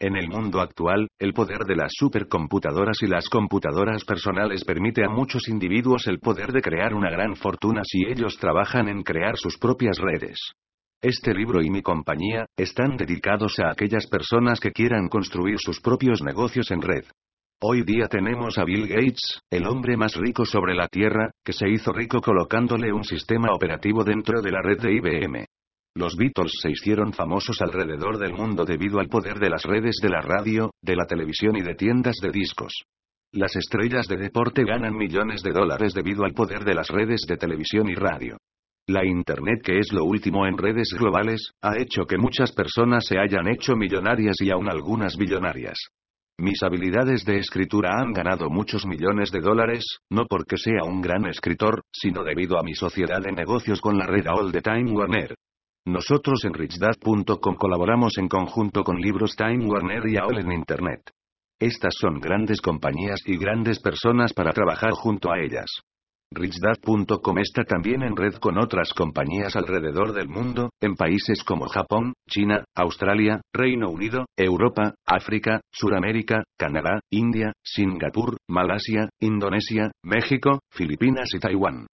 En 0.00 0.16
el 0.16 0.28
mundo 0.28 0.60
actual, 0.60 1.08
el 1.18 1.32
poder 1.32 1.64
de 1.66 1.76
las 1.76 1.92
supercomputadoras 1.92 3.02
y 3.02 3.06
las 3.06 3.28
computadoras 3.28 4.04
personales 4.04 4.64
permite 4.64 5.04
a 5.04 5.08
muchos 5.08 5.48
individuos 5.48 6.06
el 6.06 6.20
poder 6.20 6.52
de 6.52 6.62
crear 6.62 6.94
una 6.94 7.10
gran 7.10 7.34
fortuna 7.36 7.82
si 7.84 8.04
ellos 8.06 8.36
trabajan 8.38 8.88
en 8.88 9.02
crear 9.02 9.36
sus 9.36 9.56
propias 9.58 9.98
redes. 9.98 10.38
Este 11.00 11.32
libro 11.32 11.62
y 11.62 11.70
mi 11.70 11.82
compañía, 11.82 12.46
están 12.56 12.96
dedicados 12.96 13.58
a 13.60 13.70
aquellas 13.70 14.06
personas 14.08 14.58
que 14.58 14.72
quieran 14.72 15.08
construir 15.08 15.58
sus 15.58 15.80
propios 15.80 16.22
negocios 16.22 16.70
en 16.72 16.82
red. 16.82 17.04
Hoy 17.60 17.82
día 17.82 18.06
tenemos 18.06 18.56
a 18.56 18.64
Bill 18.64 18.86
Gates, 18.86 19.40
el 19.50 19.66
hombre 19.66 19.96
más 19.96 20.14
rico 20.14 20.44
sobre 20.44 20.76
la 20.76 20.86
Tierra, 20.86 21.32
que 21.44 21.52
se 21.52 21.68
hizo 21.68 21.92
rico 21.92 22.20
colocándole 22.20 22.92
un 22.92 23.02
sistema 23.02 23.52
operativo 23.52 24.04
dentro 24.04 24.40
de 24.40 24.52
la 24.52 24.62
red 24.62 24.78
de 24.80 24.94
IBM. 24.94 25.44
Los 25.96 26.14
Beatles 26.14 26.52
se 26.62 26.70
hicieron 26.70 27.12
famosos 27.12 27.60
alrededor 27.60 28.16
del 28.18 28.32
mundo 28.32 28.64
debido 28.64 29.00
al 29.00 29.08
poder 29.08 29.40
de 29.40 29.50
las 29.50 29.64
redes 29.64 29.96
de 30.00 30.08
la 30.08 30.20
radio, 30.20 30.70
de 30.80 30.94
la 30.94 31.04
televisión 31.06 31.56
y 31.56 31.62
de 31.62 31.74
tiendas 31.74 32.18
de 32.22 32.30
discos. 32.30 32.84
Las 33.32 33.56
estrellas 33.56 34.06
de 34.06 34.18
deporte 34.18 34.62
ganan 34.62 34.96
millones 34.96 35.42
de 35.42 35.50
dólares 35.50 35.94
debido 35.94 36.24
al 36.24 36.34
poder 36.34 36.62
de 36.62 36.74
las 36.74 36.86
redes 36.86 37.22
de 37.26 37.38
televisión 37.38 37.88
y 37.88 37.96
radio. 37.96 38.36
La 38.86 39.04
Internet, 39.04 39.62
que 39.64 39.80
es 39.80 39.92
lo 39.92 40.04
último 40.04 40.46
en 40.46 40.56
redes 40.56 40.94
globales, 40.96 41.50
ha 41.60 41.76
hecho 41.76 42.06
que 42.06 42.18
muchas 42.18 42.52
personas 42.52 43.04
se 43.04 43.18
hayan 43.18 43.48
hecho 43.48 43.74
millonarias 43.74 44.36
y 44.38 44.48
aún 44.52 44.70
algunas 44.70 45.16
billonarias. 45.16 45.76
Mis 46.40 46.62
habilidades 46.62 47.24
de 47.24 47.38
escritura 47.38 47.98
han 47.98 48.12
ganado 48.12 48.48
muchos 48.48 48.86
millones 48.86 49.32
de 49.32 49.40
dólares, 49.40 49.84
no 50.08 50.26
porque 50.26 50.56
sea 50.56 50.84
un 50.84 51.00
gran 51.00 51.26
escritor, 51.26 51.82
sino 51.92 52.22
debido 52.22 52.60
a 52.60 52.62
mi 52.62 52.74
sociedad 52.74 53.20
de 53.20 53.32
negocios 53.32 53.80
con 53.80 53.98
la 53.98 54.06
red 54.06 54.24
All 54.28 54.52
the 54.52 54.60
Time 54.60 54.92
Warner. 54.92 55.34
Nosotros 55.84 56.44
en 56.44 56.54
richdad.com 56.54 57.56
colaboramos 57.56 58.18
en 58.18 58.28
conjunto 58.28 58.84
con 58.84 59.00
Libros 59.00 59.34
Time 59.34 59.66
Warner 59.66 60.06
y 60.06 60.16
AOL 60.16 60.38
en 60.38 60.52
Internet. 60.52 61.10
Estas 61.58 61.94
son 61.98 62.20
grandes 62.20 62.60
compañías 62.60 63.20
y 63.26 63.36
grandes 63.36 63.80
personas 63.80 64.32
para 64.32 64.52
trabajar 64.52 64.92
junto 64.92 65.32
a 65.32 65.40
ellas. 65.40 65.66
Richdad.com 66.30 67.38
está 67.38 67.64
también 67.64 68.02
en 68.02 68.14
red 68.14 68.34
con 68.34 68.58
otras 68.58 68.92
compañías 68.92 69.56
alrededor 69.56 70.12
del 70.12 70.28
mundo, 70.28 70.70
en 70.80 70.94
países 70.94 71.42
como 71.42 71.68
Japón, 71.68 72.12
China, 72.28 72.64
Australia, 72.76 73.40
Reino 73.52 73.88
Unido, 73.88 74.26
Europa, 74.36 74.94
África, 75.06 75.62
Suramérica, 75.72 76.44
Canadá, 76.58 77.00
India, 77.10 77.52
Singapur, 77.64 78.36
Malasia, 78.46 79.08
Indonesia, 79.20 79.90
México, 80.04 80.60
Filipinas 80.70 81.30
y 81.34 81.38
Taiwán. 81.38 81.86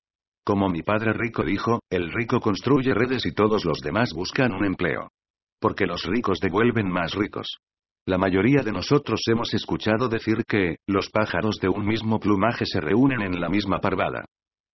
Como 0.45 0.69
mi 0.69 0.84
padre 0.84 1.13
rico 1.13 1.43
dijo, 1.43 1.80
el 1.89 2.12
rico 2.12 2.41
construye 2.41 2.93
redes 2.93 3.26
y 3.26 3.32
todos 3.32 3.63
los 3.63 3.80
demás 3.80 4.13
buscan 4.13 4.54
un 4.54 4.65
empleo. 4.65 5.10
Porque 5.62 5.86
los 5.86 6.04
ricos 6.04 6.39
devuelven 6.39 6.89
más 6.89 7.15
ricos. 7.15 7.58
La 8.07 8.19
mayoría 8.19 8.61
de 8.61 8.71
nosotros 8.71 9.21
hemos 9.31 9.51
escuchado 9.55 10.07
decir 10.07 10.43
que, 10.47 10.75
los 10.85 11.09
pájaros 11.09 11.57
de 11.59 11.69
un 11.69 11.87
mismo 11.87 12.19
plumaje 12.19 12.67
se 12.67 12.79
reúnen 12.79 13.23
en 13.23 13.41
la 13.41 13.49
misma 13.49 13.79
parvada. 13.79 14.25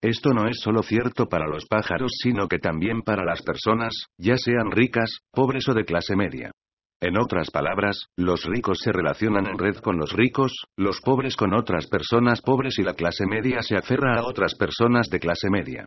Esto 0.01 0.33
no 0.33 0.49
es 0.49 0.59
solo 0.59 0.83
cierto 0.83 1.29
para 1.29 1.47
los 1.47 1.65
pájaros, 1.65 2.11
sino 2.21 2.49
que 2.49 2.59
también 2.59 3.03
para 3.03 3.23
las 3.23 3.41
personas, 3.41 4.07
ya 4.17 4.35
sean 4.35 4.69
ricas, 4.69 5.19
pobres 5.31 5.69
o 5.69 5.73
de 5.73 5.85
clase 5.85 6.17
media. 6.17 6.51
En 6.99 7.17
otras 7.17 7.51
palabras, 7.51 8.07
los 8.17 8.43
ricos 8.43 8.79
se 8.79 8.91
relacionan 8.91 9.47
en 9.47 9.57
red 9.57 9.77
con 9.77 9.97
los 9.97 10.11
ricos, 10.11 10.51
los 10.75 10.99
pobres 10.99 11.37
con 11.37 11.53
otras 11.53 11.87
personas 11.87 12.41
pobres 12.41 12.79
y 12.79 12.83
la 12.83 12.95
clase 12.95 13.25
media 13.25 13.61
se 13.61 13.77
aferra 13.77 14.19
a 14.19 14.25
otras 14.25 14.55
personas 14.55 15.07
de 15.07 15.19
clase 15.21 15.49
media. 15.49 15.85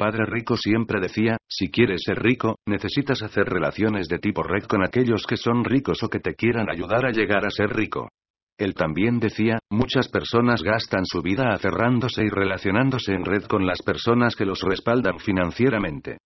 Padre 0.00 0.24
Rico 0.24 0.56
siempre 0.56 0.98
decía, 0.98 1.36
si 1.46 1.70
quieres 1.70 2.00
ser 2.06 2.22
rico, 2.22 2.56
necesitas 2.66 3.20
hacer 3.20 3.44
relaciones 3.44 4.08
de 4.08 4.18
tipo 4.18 4.42
red 4.42 4.62
con 4.62 4.82
aquellos 4.82 5.26
que 5.26 5.36
son 5.36 5.62
ricos 5.62 6.02
o 6.02 6.08
que 6.08 6.20
te 6.20 6.34
quieran 6.34 6.70
ayudar 6.70 7.04
a 7.04 7.10
llegar 7.10 7.44
a 7.44 7.50
ser 7.50 7.68
rico. 7.68 8.08
Él 8.56 8.72
también 8.72 9.20
decía, 9.20 9.58
muchas 9.70 10.08
personas 10.08 10.62
gastan 10.62 11.04
su 11.04 11.20
vida 11.20 11.52
aferrándose 11.52 12.24
y 12.24 12.30
relacionándose 12.30 13.12
en 13.12 13.26
red 13.26 13.44
con 13.44 13.66
las 13.66 13.82
personas 13.82 14.36
que 14.36 14.46
los 14.46 14.62
respaldan 14.62 15.18
financieramente. 15.18 16.16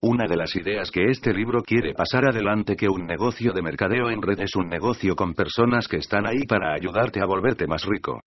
Una 0.00 0.28
de 0.28 0.36
las 0.36 0.54
ideas 0.54 0.92
que 0.92 1.06
este 1.06 1.34
libro 1.34 1.64
quiere 1.64 1.92
pasar 1.92 2.28
adelante 2.28 2.76
que 2.76 2.88
un 2.88 3.04
negocio 3.04 3.52
de 3.52 3.62
mercadeo 3.62 4.10
en 4.10 4.22
red 4.22 4.38
es 4.38 4.54
un 4.54 4.68
negocio 4.68 5.16
con 5.16 5.34
personas 5.34 5.88
que 5.88 5.96
están 5.96 6.24
ahí 6.24 6.44
para 6.46 6.72
ayudarte 6.72 7.20
a 7.20 7.26
volverte 7.26 7.66
más 7.66 7.84
rico. 7.84 8.20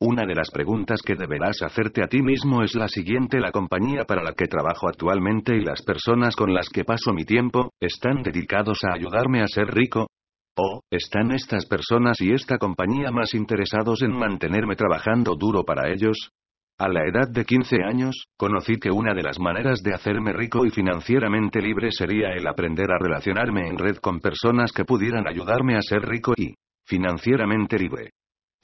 Una 0.00 0.26
de 0.26 0.34
las 0.34 0.50
preguntas 0.50 1.00
que 1.02 1.14
deberás 1.14 1.62
hacerte 1.62 2.02
a 2.02 2.08
ti 2.08 2.20
mismo 2.20 2.62
es 2.62 2.74
la 2.74 2.88
siguiente. 2.88 3.38
¿La 3.38 3.52
compañía 3.52 4.04
para 4.04 4.22
la 4.22 4.32
que 4.32 4.46
trabajo 4.46 4.88
actualmente 4.88 5.56
y 5.56 5.60
las 5.60 5.82
personas 5.82 6.34
con 6.34 6.52
las 6.52 6.68
que 6.68 6.84
paso 6.84 7.12
mi 7.12 7.24
tiempo, 7.24 7.70
están 7.80 8.22
dedicados 8.22 8.80
a 8.84 8.94
ayudarme 8.94 9.40
a 9.40 9.46
ser 9.46 9.68
rico? 9.68 10.08
¿O, 10.56 10.80
están 10.90 11.32
estas 11.32 11.66
personas 11.66 12.20
y 12.20 12.32
esta 12.32 12.58
compañía 12.58 13.10
más 13.10 13.34
interesados 13.34 14.02
en 14.02 14.12
mantenerme 14.12 14.76
trabajando 14.76 15.36
duro 15.36 15.64
para 15.64 15.90
ellos? 15.90 16.30
A 16.78 16.88
la 16.88 17.04
edad 17.04 17.28
de 17.30 17.44
15 17.44 17.76
años, 17.84 18.26
conocí 18.36 18.76
que 18.76 18.90
una 18.90 19.14
de 19.14 19.22
las 19.22 19.38
maneras 19.38 19.80
de 19.82 19.94
hacerme 19.94 20.32
rico 20.32 20.66
y 20.66 20.70
financieramente 20.70 21.60
libre 21.60 21.92
sería 21.92 22.32
el 22.32 22.46
aprender 22.48 22.90
a 22.90 22.98
relacionarme 22.98 23.68
en 23.68 23.78
red 23.78 23.96
con 23.98 24.18
personas 24.18 24.72
que 24.72 24.84
pudieran 24.84 25.28
ayudarme 25.28 25.76
a 25.76 25.82
ser 25.82 26.02
rico 26.02 26.34
y 26.36 26.54
financieramente 26.84 27.78
libre. 27.78 28.10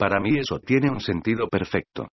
Para 0.01 0.19
mí 0.19 0.35
eso 0.35 0.57
tiene 0.57 0.89
un 0.89 0.99
sentido 0.99 1.47
perfecto. 1.47 2.07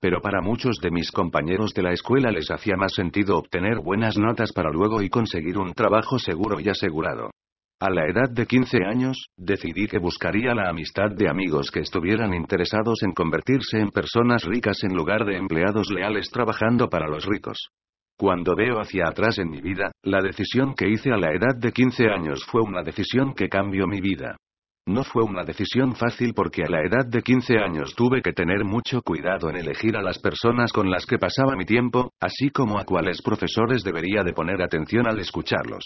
Pero 0.00 0.20
para 0.20 0.40
muchos 0.40 0.78
de 0.80 0.92
mis 0.92 1.10
compañeros 1.10 1.74
de 1.74 1.82
la 1.82 1.90
escuela 1.90 2.30
les 2.30 2.48
hacía 2.52 2.76
más 2.76 2.92
sentido 2.94 3.36
obtener 3.36 3.80
buenas 3.80 4.16
notas 4.16 4.52
para 4.52 4.70
luego 4.70 5.02
y 5.02 5.08
conseguir 5.08 5.58
un 5.58 5.72
trabajo 5.72 6.20
seguro 6.20 6.60
y 6.60 6.68
asegurado. 6.68 7.32
A 7.80 7.90
la 7.90 8.06
edad 8.06 8.30
de 8.30 8.46
15 8.46 8.84
años, 8.88 9.26
decidí 9.36 9.88
que 9.88 9.98
buscaría 9.98 10.54
la 10.54 10.68
amistad 10.68 11.10
de 11.16 11.28
amigos 11.28 11.72
que 11.72 11.80
estuvieran 11.80 12.32
interesados 12.32 13.02
en 13.02 13.10
convertirse 13.10 13.80
en 13.80 13.90
personas 13.90 14.44
ricas 14.44 14.84
en 14.84 14.94
lugar 14.94 15.24
de 15.24 15.36
empleados 15.36 15.90
leales 15.90 16.30
trabajando 16.30 16.88
para 16.88 17.08
los 17.08 17.26
ricos. 17.26 17.70
Cuando 18.16 18.54
veo 18.54 18.78
hacia 18.78 19.08
atrás 19.08 19.38
en 19.38 19.50
mi 19.50 19.60
vida, 19.60 19.90
la 20.04 20.22
decisión 20.22 20.74
que 20.74 20.88
hice 20.88 21.10
a 21.10 21.16
la 21.16 21.32
edad 21.32 21.56
de 21.58 21.72
15 21.72 22.06
años 22.06 22.44
fue 22.44 22.60
una 22.62 22.84
decisión 22.84 23.34
que 23.34 23.48
cambió 23.48 23.88
mi 23.88 24.00
vida. 24.00 24.36
No 24.86 25.04
fue 25.04 25.22
una 25.22 25.44
decisión 25.44 25.94
fácil 25.94 26.34
porque 26.34 26.64
a 26.64 26.68
la 26.68 26.80
edad 26.80 27.06
de 27.06 27.22
15 27.22 27.56
años 27.58 27.94
tuve 27.94 28.20
que 28.20 28.32
tener 28.32 28.64
mucho 28.64 29.00
cuidado 29.02 29.48
en 29.48 29.56
elegir 29.56 29.96
a 29.96 30.02
las 30.02 30.18
personas 30.18 30.72
con 30.72 30.90
las 30.90 31.06
que 31.06 31.18
pasaba 31.18 31.54
mi 31.54 31.64
tiempo, 31.64 32.10
así 32.20 32.50
como 32.50 32.80
a 32.80 32.84
cuáles 32.84 33.22
profesores 33.22 33.84
debería 33.84 34.24
de 34.24 34.32
poner 34.32 34.60
atención 34.60 35.06
al 35.06 35.20
escucharlos. 35.20 35.84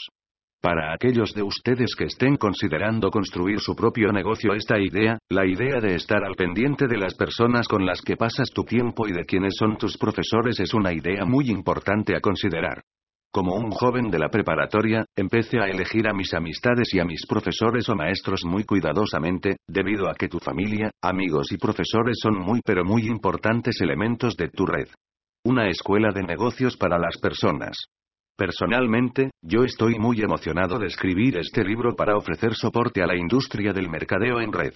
Para 0.62 0.94
aquellos 0.94 1.34
de 1.34 1.42
ustedes 1.42 1.94
que 1.94 2.04
estén 2.04 2.36
considerando 2.36 3.10
construir 3.10 3.60
su 3.60 3.76
propio 3.76 4.12
negocio, 4.12 4.54
esta 4.54 4.78
idea, 4.78 5.18
la 5.28 5.44
idea 5.44 5.78
de 5.78 5.94
estar 5.94 6.24
al 6.24 6.34
pendiente 6.34 6.86
de 6.86 6.96
las 6.96 7.14
personas 7.14 7.68
con 7.68 7.84
las 7.84 8.00
que 8.00 8.16
pasas 8.16 8.48
tu 8.48 8.64
tiempo 8.64 9.06
y 9.06 9.12
de 9.12 9.26
quienes 9.26 9.56
son 9.58 9.76
tus 9.76 9.98
profesores 9.98 10.58
es 10.58 10.72
una 10.72 10.94
idea 10.94 11.26
muy 11.26 11.50
importante 11.50 12.16
a 12.16 12.20
considerar. 12.20 12.82
Como 13.32 13.54
un 13.54 13.70
joven 13.70 14.10
de 14.10 14.18
la 14.18 14.28
preparatoria, 14.28 15.04
empecé 15.14 15.58
a 15.60 15.68
elegir 15.68 16.08
a 16.08 16.14
mis 16.14 16.32
amistades 16.32 16.94
y 16.94 17.00
a 17.00 17.04
mis 17.04 17.26
profesores 17.26 17.88
o 17.88 17.94
maestros 17.94 18.44
muy 18.44 18.64
cuidadosamente, 18.64 19.56
debido 19.68 20.08
a 20.08 20.14
que 20.14 20.28
tu 20.28 20.38
familia, 20.38 20.90
amigos 21.02 21.52
y 21.52 21.58
profesores 21.58 22.18
son 22.20 22.38
muy 22.38 22.60
pero 22.64 22.84
muy 22.84 23.06
importantes 23.06 23.80
elementos 23.80 24.36
de 24.36 24.48
tu 24.48 24.64
red. 24.64 24.88
Una 25.44 25.68
escuela 25.68 26.10
de 26.14 26.22
negocios 26.22 26.76
para 26.76 26.98
las 26.98 27.18
personas. 27.18 27.76
Personalmente, 28.36 29.30
yo 29.42 29.64
estoy 29.64 29.98
muy 29.98 30.20
emocionado 30.20 30.78
de 30.78 30.86
escribir 30.86 31.38
este 31.38 31.64
libro 31.64 31.94
para 31.94 32.16
ofrecer 32.16 32.54
soporte 32.54 33.02
a 33.02 33.06
la 33.06 33.16
industria 33.16 33.72
del 33.72 33.88
mercadeo 33.88 34.40
en 34.40 34.52
red. 34.52 34.74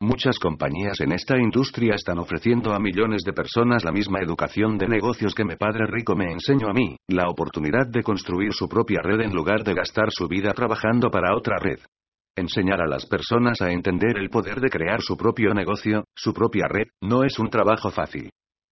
Muchas 0.00 0.38
compañías 0.38 1.00
en 1.00 1.12
esta 1.12 1.38
industria 1.38 1.94
están 1.94 2.18
ofreciendo 2.18 2.74
a 2.74 2.78
millones 2.78 3.22
de 3.24 3.32
personas 3.32 3.82
la 3.82 3.92
misma 3.92 4.20
educación 4.20 4.76
de 4.76 4.86
negocios 4.86 5.34
que 5.34 5.46
mi 5.46 5.56
padre 5.56 5.86
rico 5.86 6.14
me 6.14 6.30
enseñó 6.30 6.68
a 6.68 6.74
mí, 6.74 6.98
la 7.08 7.30
oportunidad 7.30 7.86
de 7.86 8.02
construir 8.02 8.52
su 8.52 8.68
propia 8.68 9.00
red 9.02 9.22
en 9.22 9.32
lugar 9.32 9.64
de 9.64 9.72
gastar 9.72 10.10
su 10.10 10.28
vida 10.28 10.52
trabajando 10.52 11.10
para 11.10 11.34
otra 11.34 11.56
red. 11.58 11.78
Enseñar 12.36 12.82
a 12.82 12.86
las 12.86 13.06
personas 13.06 13.62
a 13.62 13.72
entender 13.72 14.18
el 14.18 14.28
poder 14.28 14.60
de 14.60 14.68
crear 14.68 15.00
su 15.00 15.16
propio 15.16 15.54
negocio, 15.54 16.04
su 16.14 16.34
propia 16.34 16.66
red, 16.68 16.88
no 17.00 17.24
es 17.24 17.38
un 17.38 17.48
trabajo 17.48 17.90
fácil. 17.90 18.28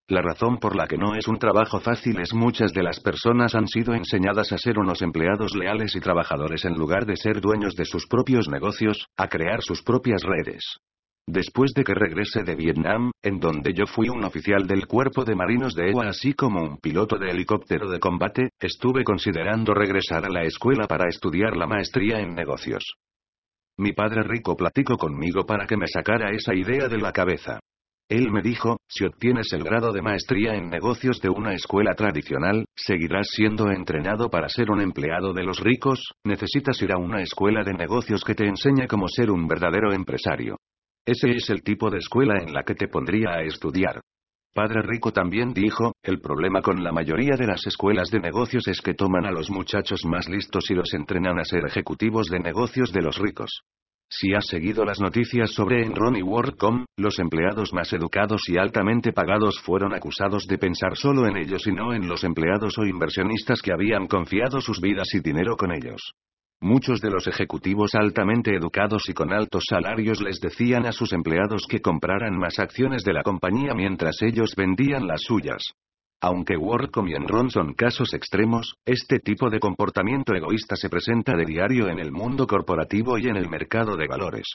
La 0.09 0.21
razón 0.21 0.59
por 0.59 0.77
la 0.77 0.87
que 0.87 0.99
no 0.99 1.15
es 1.15 1.27
un 1.27 1.39
trabajo 1.39 1.81
fácil 1.81 2.21
es 2.21 2.35
muchas 2.35 2.75
de 2.75 2.83
las 2.83 3.01
personas 3.01 3.55
han 3.55 3.67
sido 3.67 3.95
enseñadas 3.95 4.53
a 4.53 4.59
ser 4.59 4.79
unos 4.79 5.01
empleados 5.01 5.57
leales 5.57 5.97
y 5.97 6.01
trabajadores 6.01 6.67
en 6.67 6.75
lugar 6.75 7.07
de 7.07 7.17
ser 7.17 7.41
dueños 7.41 7.75
de 7.77 7.87
sus 7.87 8.07
propios 8.07 8.47
negocios, 8.51 9.07
a 9.17 9.27
crear 9.29 9.63
sus 9.63 9.83
propias 9.83 10.23
redes. 10.23 10.63
Después 11.27 11.73
de 11.75 11.85
que 11.85 11.95
regrese 11.95 12.43
de 12.43 12.55
Vietnam, 12.55 13.11
en 13.23 13.41
donde 13.41 13.73
yo 13.73 13.87
fui 13.87 14.11
un 14.11 14.25
oficial 14.25 14.67
del 14.67 14.87
cuerpo 14.87 15.25
de 15.25 15.35
marinos 15.35 15.75
de 15.75 15.91
EWA 15.91 16.09
así 16.09 16.35
como 16.35 16.63
un 16.63 16.77
piloto 16.77 17.17
de 17.17 17.31
helicóptero 17.31 17.89
de 17.89 17.99
combate, 17.99 18.51
estuve 18.61 19.05
considerando 19.05 19.73
regresar 19.73 20.27
a 20.27 20.29
la 20.29 20.43
escuela 20.43 20.87
para 20.87 21.09
estudiar 21.09 21.57
la 21.57 21.67
maestría 21.67 22.21
en 22.21 22.35
negocios. 22.35 22.97
Mi 23.79 23.93
padre 23.93 24.23
rico 24.23 24.55
platicó 24.55 24.99
conmigo 24.99 25.47
para 25.47 25.67
que 25.67 25.79
me 25.79 25.89
sacara 25.89 26.31
esa 26.31 26.55
idea 26.55 26.89
de 26.89 26.99
la 26.99 27.13
cabeza. 27.13 27.59
Él 28.11 28.31
me 28.31 28.43
dijo, 28.43 28.77
si 28.87 29.07
obtienes 29.07 29.51
el 29.55 29.65
grado 29.65 29.93
de 29.93 30.03
maestría 30.03 30.55
en 30.55 30.69
negocios 30.69 31.23
de 31.23 31.31
una 31.31 31.55
escuela 31.55 31.95
tradicional, 31.95 32.67
seguirás 32.77 33.29
siendo 33.31 33.71
entrenado 33.71 34.29
para 34.29 34.51
ser 34.51 34.71
un 34.71 34.83
empleado 34.83 35.33
de 35.33 35.43
los 35.43 35.59
ricos, 35.61 36.13
necesitas 36.23 36.81
ir 36.83 36.93
a 36.93 36.99
una 36.99 37.23
escuela 37.23 37.65
de 37.65 37.73
negocios 37.73 38.23
que 38.23 38.35
te 38.35 38.47
enseñe 38.47 38.87
cómo 38.87 39.09
ser 39.09 39.31
un 39.31 39.49
verdadero 39.49 39.95
empresario. 39.95 40.59
Ese 41.07 41.33
es 41.33 41.51
el 41.51 41.63
tipo 41.63 41.91
de 41.91 41.99
escuela 41.99 42.39
en 42.43 42.55
la 42.55 42.63
que 42.63 42.75
te 42.75 42.89
pondría 42.89 43.35
a 43.35 43.43
estudiar. 43.43 44.01
Padre 44.55 44.81
Rico 44.83 45.13
también 45.13 45.53
dijo, 45.53 45.93
el 46.03 46.21
problema 46.21 46.63
con 46.63 46.83
la 46.83 46.93
mayoría 46.93 47.37
de 47.37 47.47
las 47.47 47.67
escuelas 47.67 48.09
de 48.11 48.21
negocios 48.21 48.67
es 48.69 48.81
que 48.81 48.95
toman 48.95 49.27
a 49.27 49.31
los 49.31 49.51
muchachos 49.51 50.05
más 50.07 50.29
listos 50.29 50.71
y 50.71 50.75
los 50.75 50.95
entrenan 50.95 51.39
a 51.39 51.45
ser 51.45 51.67
ejecutivos 51.67 52.29
de 52.29 52.39
negocios 52.39 52.93
de 52.93 53.03
los 53.03 53.19
ricos. 53.19 53.65
Si 54.09 54.33
has 54.33 54.47
seguido 54.47 54.85
las 54.85 55.01
noticias 55.01 55.51
sobre 55.51 55.83
Enron 55.83 56.17
y 56.17 56.23
WorldCom, 56.23 56.87
los 56.97 57.19
empleados 57.19 57.75
más 57.75 57.93
educados 57.93 58.49
y 58.49 58.57
altamente 58.57 59.13
pagados 59.13 59.61
fueron 59.61 59.93
acusados 59.93 60.47
de 60.47 60.57
pensar 60.57 60.97
solo 60.97 61.27
en 61.27 61.37
ellos 61.37 61.67
y 61.67 61.73
no 61.73 61.93
en 61.93 62.07
los 62.07 62.23
empleados 62.25 62.79
o 62.79 62.87
inversionistas 62.87 63.61
que 63.61 63.73
habían 63.73 64.07
confiado 64.07 64.61
sus 64.61 64.81
vidas 64.81 65.09
y 65.15 65.21
dinero 65.21 65.57
con 65.57 65.73
ellos. 65.73 66.15
Muchos 66.61 67.01
de 67.01 67.11
los 67.11 67.27
ejecutivos 67.27 67.95
altamente 67.95 68.55
educados 68.55 69.09
y 69.09 69.13
con 69.13 69.33
altos 69.33 69.65
salarios 69.69 70.23
les 70.23 70.41
decían 70.41 70.87
a 70.87 70.93
sus 70.93 71.13
empleados 71.13 71.67
que 71.69 71.81
compraran 71.81 72.39
más 72.39 72.59
acciones 72.59 73.05
de 73.05 73.13
la 73.13 73.23
compañía 73.23 73.75
mientras 73.75 74.23
ellos 74.23 74.55
vendían 74.57 75.07
las 75.07 75.23
suyas. 75.23 75.75
Aunque 76.23 76.57
WorldCom 76.57 77.09
y 77.09 77.15
Enron 77.15 77.51
son 77.51 77.75
casos 77.75 78.15
extremos, 78.15 78.77
este 78.87 79.19
tipo 79.19 79.51
de 79.51 79.61
comportamiento 79.61 80.35
egoísta 80.35 80.75
se 80.75 80.89
presenta 80.89 81.37
de 81.37 81.45
diario 81.45 81.89
en 81.89 81.99
el 81.99 82.13
mundo 82.13 82.47
corporativo 82.47 83.19
y 83.19 83.29
en 83.29 83.37
el 83.37 83.49
mercado 83.51 83.97
de 83.97 84.07
valores. 84.07 84.47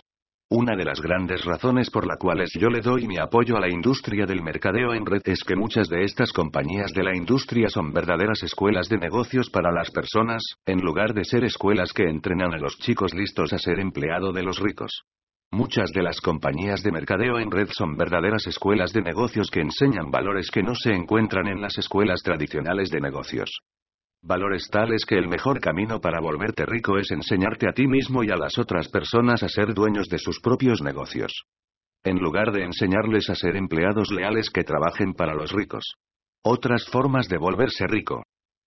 Una 0.51 0.75
de 0.75 0.83
las 0.83 0.99
grandes 0.99 1.45
razones 1.45 1.91
por 1.91 2.07
las 2.07 2.17
cuales 2.17 2.49
yo 2.59 2.69
le 2.69 2.81
doy 2.81 3.05
mi 3.05 3.19
apoyo 3.19 3.55
a 3.55 3.59
la 3.59 3.69
industria 3.69 4.25
del 4.25 4.41
mercadeo 4.41 4.95
en 4.95 5.05
red 5.05 5.21
es 5.25 5.43
que 5.43 5.55
muchas 5.55 5.87
de 5.89 6.03
estas 6.03 6.33
compañías 6.33 6.91
de 6.91 7.03
la 7.03 7.15
industria 7.15 7.69
son 7.69 7.93
verdaderas 7.93 8.41
escuelas 8.41 8.89
de 8.89 8.97
negocios 8.97 9.51
para 9.51 9.71
las 9.71 9.91
personas, 9.91 10.41
en 10.65 10.79
lugar 10.79 11.13
de 11.13 11.23
ser 11.23 11.43
escuelas 11.43 11.93
que 11.93 12.09
entrenan 12.09 12.51
a 12.55 12.57
los 12.57 12.79
chicos 12.79 13.13
listos 13.13 13.53
a 13.53 13.59
ser 13.59 13.79
empleado 13.79 14.33
de 14.33 14.41
los 14.41 14.57
ricos. 14.59 15.03
Muchas 15.51 15.91
de 15.91 16.01
las 16.01 16.19
compañías 16.19 16.81
de 16.81 16.93
mercadeo 16.93 17.37
en 17.37 17.51
red 17.51 17.69
son 17.71 17.95
verdaderas 17.95 18.47
escuelas 18.47 18.91
de 18.91 19.03
negocios 19.03 19.51
que 19.51 19.61
enseñan 19.61 20.09
valores 20.09 20.49
que 20.49 20.63
no 20.63 20.73
se 20.73 20.95
encuentran 20.95 21.45
en 21.45 21.61
las 21.61 21.77
escuelas 21.77 22.23
tradicionales 22.23 22.89
de 22.89 22.99
negocios. 22.99 23.51
Valores 24.21 24.67
tales 24.69 25.05
que 25.07 25.17
el 25.17 25.29
mejor 25.29 25.61
camino 25.61 26.01
para 26.01 26.19
volverte 26.19 26.65
rico 26.65 26.97
es 26.97 27.09
enseñarte 27.11 27.69
a 27.69 27.71
ti 27.71 27.87
mismo 27.87 28.21
y 28.21 28.29
a 28.29 28.35
las 28.35 28.57
otras 28.57 28.89
personas 28.89 29.43
a 29.43 29.47
ser 29.47 29.73
dueños 29.73 30.09
de 30.09 30.17
sus 30.17 30.41
propios 30.41 30.81
negocios. 30.81 31.45
En 32.03 32.17
lugar 32.19 32.51
de 32.51 32.63
enseñarles 32.63 33.29
a 33.29 33.35
ser 33.35 33.55
empleados 33.55 34.11
leales 34.11 34.49
que 34.49 34.63
trabajen 34.63 35.13
para 35.13 35.33
los 35.33 35.53
ricos. 35.53 35.95
Otras 36.43 36.85
formas 36.89 37.29
de 37.29 37.37
volverse 37.37 37.87
rico. 37.87 38.23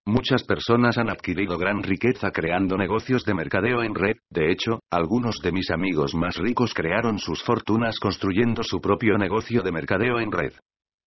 Muchas 0.06 0.42
personas 0.42 0.96
han 0.96 1.10
adquirido 1.10 1.58
gran 1.58 1.82
riqueza 1.82 2.30
creando 2.30 2.76
negocios 2.78 3.24
de 3.24 3.34
mercadeo 3.34 3.82
en 3.82 3.94
red, 3.94 4.16
de 4.30 4.50
hecho, 4.50 4.80
algunos 4.90 5.38
de 5.42 5.52
mis 5.52 5.70
amigos 5.70 6.14
más 6.14 6.38
ricos 6.38 6.72
crearon 6.74 7.18
sus 7.18 7.42
fortunas 7.44 7.98
construyendo 8.00 8.62
su 8.62 8.80
propio 8.80 9.18
negocio 9.18 9.62
de 9.62 9.70
mercadeo 9.70 10.18
en 10.18 10.32
red. 10.32 10.52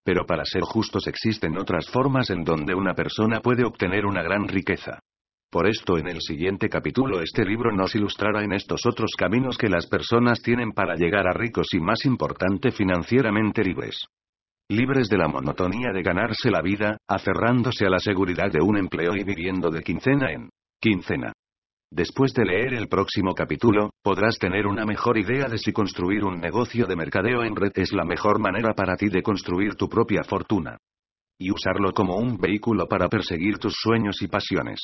Pero 0.06 0.26
para 0.26 0.46
ser 0.46 0.62
justos 0.62 1.08
existen 1.08 1.58
otras 1.58 1.90
formas 1.90 2.30
en 2.30 2.44
donde 2.44 2.76
una 2.76 2.94
persona 2.94 3.42
puede 3.42 3.66
obtener 3.66 4.06
una 4.06 4.22
gran 4.22 4.48
riqueza. 4.48 5.00
Por 5.52 5.68
esto 5.68 5.98
en 5.98 6.08
el 6.08 6.22
siguiente 6.22 6.70
capítulo 6.70 7.22
este 7.22 7.44
libro 7.44 7.72
nos 7.72 7.96
ilustrará 7.96 8.44
en 8.44 8.54
estos 8.54 8.86
otros 8.86 9.12
caminos 9.18 9.58
que 9.58 9.70
las 9.70 9.88
personas 9.88 10.42
tienen 10.42 10.72
para 10.72 10.96
llegar 10.96 11.28
a 11.28 11.34
ricos 11.34 11.68
y 11.74 11.80
más 11.80 12.06
importante 12.06 12.72
financieramente 12.72 13.64
libres 13.64 14.06
libres 14.70 15.10
de 15.10 15.18
la 15.18 15.28
monotonía 15.28 15.92
de 15.94 16.02
ganarse 16.02 16.50
la 16.50 16.62
vida, 16.62 16.98
aferrándose 17.08 17.86
a 17.86 17.90
la 17.90 18.00
seguridad 18.00 18.52
de 18.52 18.62
un 18.62 18.78
empleo 18.78 19.16
y 19.16 19.24
viviendo 19.24 19.70
de 19.70 19.84
quincena 19.84 20.32
en 20.32 20.50
quincena. 20.82 21.34
Después 21.92 22.34
de 22.34 22.46
leer 22.46 22.74
el 22.74 22.88
próximo 22.88 23.34
capítulo, 23.34 23.92
podrás 24.04 24.38
tener 24.38 24.66
una 24.66 24.86
mejor 24.86 25.18
idea 25.18 25.48
de 25.48 25.58
si 25.58 25.72
construir 25.72 26.24
un 26.24 26.40
negocio 26.40 26.88
de 26.88 26.96
mercadeo 26.96 27.44
en 27.44 27.56
red 27.56 27.72
es 27.76 27.94
la 27.94 28.04
mejor 28.04 28.40
manera 28.40 28.74
para 28.74 28.96
ti 28.96 29.10
de 29.10 29.22
construir 29.22 29.76
tu 29.76 29.88
propia 29.88 30.24
fortuna. 30.24 30.78
Y 31.40 31.52
usarlo 31.52 31.94
como 31.94 32.16
un 32.18 32.38
vehículo 32.38 32.88
para 32.88 33.08
perseguir 33.08 33.60
tus 33.60 33.76
sueños 33.78 34.22
y 34.22 34.28
pasiones. 34.28 34.80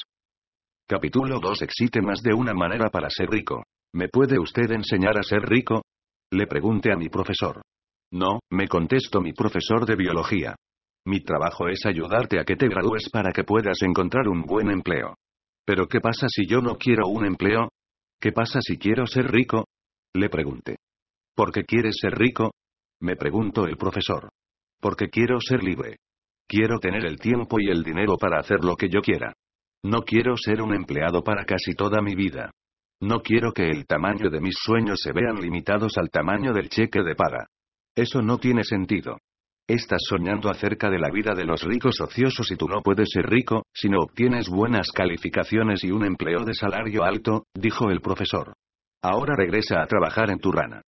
Capítulo 0.87 1.39
2 1.39 1.61
Existe 1.63 2.01
más 2.01 2.21
de 2.21 2.33
una 2.33 2.53
manera 2.53 2.89
para 2.89 3.09
ser 3.09 3.29
rico. 3.29 3.63
¿Me 3.93 4.07
puede 4.07 4.39
usted 4.39 4.71
enseñar 4.71 5.17
a 5.17 5.23
ser 5.23 5.41
rico? 5.41 5.83
Le 6.31 6.47
pregunté 6.47 6.91
a 6.91 6.97
mi 6.97 7.09
profesor. 7.09 7.61
No, 8.13 8.39
me 8.51 8.67
contestó 8.67 9.21
mi 9.21 9.33
profesor 9.33 9.85
de 9.85 9.95
biología. 9.95 10.55
Mi 11.05 11.21
trabajo 11.21 11.67
es 11.67 11.85
ayudarte 11.85 12.39
a 12.39 12.43
que 12.43 12.55
te 12.55 12.67
gradúes 12.67 13.09
para 13.11 13.31
que 13.31 13.43
puedas 13.43 13.81
encontrar 13.81 14.27
un 14.27 14.43
buen 14.43 14.69
empleo. 14.69 15.15
Pero 15.71 15.87
¿qué 15.87 16.01
pasa 16.01 16.27
si 16.27 16.45
yo 16.45 16.59
no 16.59 16.75
quiero 16.75 17.07
un 17.07 17.25
empleo? 17.25 17.69
¿Qué 18.19 18.33
pasa 18.33 18.59
si 18.59 18.77
quiero 18.77 19.07
ser 19.07 19.31
rico? 19.31 19.67
Le 20.13 20.27
pregunté. 20.27 20.75
¿Por 21.33 21.53
qué 21.53 21.63
quieres 21.63 21.95
ser 22.01 22.11
rico? 22.11 22.51
Me 22.99 23.15
preguntó 23.15 23.63
el 23.63 23.77
profesor. 23.77 24.31
Porque 24.81 25.07
quiero 25.07 25.39
ser 25.39 25.63
libre. 25.63 25.95
Quiero 26.45 26.77
tener 26.79 27.05
el 27.05 27.21
tiempo 27.21 27.57
y 27.61 27.69
el 27.69 27.83
dinero 27.83 28.17
para 28.17 28.41
hacer 28.41 28.65
lo 28.65 28.75
que 28.75 28.89
yo 28.89 28.99
quiera. 28.99 29.31
No 29.85 30.01
quiero 30.01 30.35
ser 30.35 30.61
un 30.61 30.75
empleado 30.75 31.23
para 31.23 31.45
casi 31.45 31.73
toda 31.73 32.01
mi 32.01 32.15
vida. 32.15 32.51
No 32.99 33.21
quiero 33.21 33.53
que 33.53 33.69
el 33.69 33.85
tamaño 33.85 34.29
de 34.29 34.41
mis 34.41 34.55
sueños 34.61 34.99
se 35.01 35.13
vean 35.13 35.39
limitados 35.39 35.97
al 35.97 36.09
tamaño 36.09 36.51
del 36.51 36.67
cheque 36.67 37.01
de 37.01 37.15
paga. 37.15 37.47
Eso 37.95 38.21
no 38.21 38.39
tiene 38.39 38.65
sentido. 38.65 39.19
Estás 39.71 40.01
soñando 40.09 40.49
acerca 40.49 40.89
de 40.89 40.99
la 40.99 41.09
vida 41.09 41.33
de 41.33 41.45
los 41.45 41.63
ricos 41.63 42.01
ociosos 42.01 42.51
y 42.51 42.57
tú 42.57 42.67
no 42.67 42.81
puedes 42.81 43.07
ser 43.09 43.25
rico, 43.29 43.63
si 43.73 43.87
no 43.87 43.99
obtienes 43.99 44.49
buenas 44.49 44.91
calificaciones 44.91 45.85
y 45.85 45.91
un 45.91 46.03
empleo 46.03 46.43
de 46.43 46.53
salario 46.53 47.05
alto, 47.05 47.45
dijo 47.55 47.89
el 47.89 48.01
profesor. 48.01 48.51
Ahora 49.01 49.33
regresa 49.37 49.81
a 49.81 49.87
trabajar 49.87 50.29
en 50.29 50.39
tu 50.39 50.51
rana. 50.51 50.81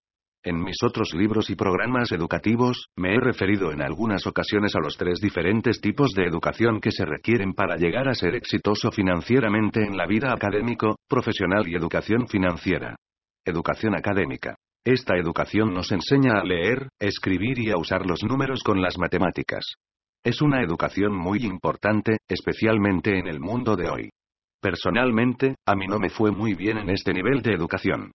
En 0.44 0.62
mis 0.62 0.76
otros 0.84 1.14
libros 1.14 1.50
y 1.50 1.56
programas 1.56 2.12
educativos, 2.12 2.88
me 2.98 3.16
he 3.16 3.22
referido 3.22 3.72
en 3.72 3.82
algunas 3.82 4.28
ocasiones 4.28 4.76
a 4.76 4.82
los 4.82 4.98
tres 4.98 5.22
diferentes 5.22 5.80
tipos 5.80 6.12
de 6.12 6.26
educación 6.26 6.82
que 6.82 6.92
se 6.92 7.06
requieren 7.06 7.54
para 7.54 7.78
llegar 7.78 8.10
a 8.10 8.16
ser 8.16 8.36
exitoso 8.36 8.92
financieramente 8.92 9.82
en 9.82 9.96
la 9.96 10.08
vida 10.08 10.34
académico, 10.34 10.98
profesional 11.08 11.70
y 11.70 11.76
educación 11.76 12.28
financiera. 12.28 12.98
Educación 13.46 13.96
académica. 13.96 14.58
Esta 14.86 15.16
educación 15.16 15.74
nos 15.74 15.94
enseña 15.94 16.34
a 16.34 16.44
leer, 16.44 16.90
escribir 17.00 17.58
y 17.58 17.72
a 17.72 17.78
usar 17.78 18.06
los 18.06 18.22
números 18.22 18.62
con 18.64 18.82
las 18.82 18.98
matemáticas. 18.98 19.64
Es 20.26 20.42
una 20.42 20.62
educación 20.62 21.16
muy 21.16 21.46
importante, 21.46 22.18
especialmente 22.28 23.18
en 23.18 23.28
el 23.28 23.40
mundo 23.40 23.78
de 23.78 23.90
hoy. 23.90 24.10
Personalmente, 24.62 25.56
a 25.66 25.76
mí 25.76 25.88
no 25.88 26.00
me 26.00 26.10
fue 26.10 26.32
muy 26.32 26.54
bien 26.54 26.78
en 26.80 26.90
este 26.90 27.14
nivel 27.14 27.42
de 27.42 27.54
educación. 27.54 28.12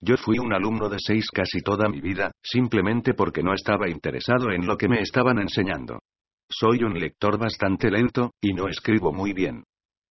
Yo 0.00 0.16
fui 0.16 0.38
un 0.38 0.52
alumno 0.52 0.88
de 0.88 0.98
seis 1.00 1.28
casi 1.28 1.60
toda 1.60 1.88
mi 1.88 2.00
vida, 2.00 2.30
simplemente 2.40 3.14
porque 3.14 3.42
no 3.42 3.52
estaba 3.52 3.88
interesado 3.88 4.52
en 4.52 4.64
lo 4.64 4.76
que 4.76 4.88
me 4.88 5.00
estaban 5.00 5.40
enseñando. 5.40 5.98
Soy 6.48 6.84
un 6.84 6.94
lector 6.94 7.36
bastante 7.36 7.90
lento, 7.90 8.30
y 8.40 8.52
no 8.52 8.68
escribo 8.68 9.12
muy 9.12 9.32
bien. 9.32 9.64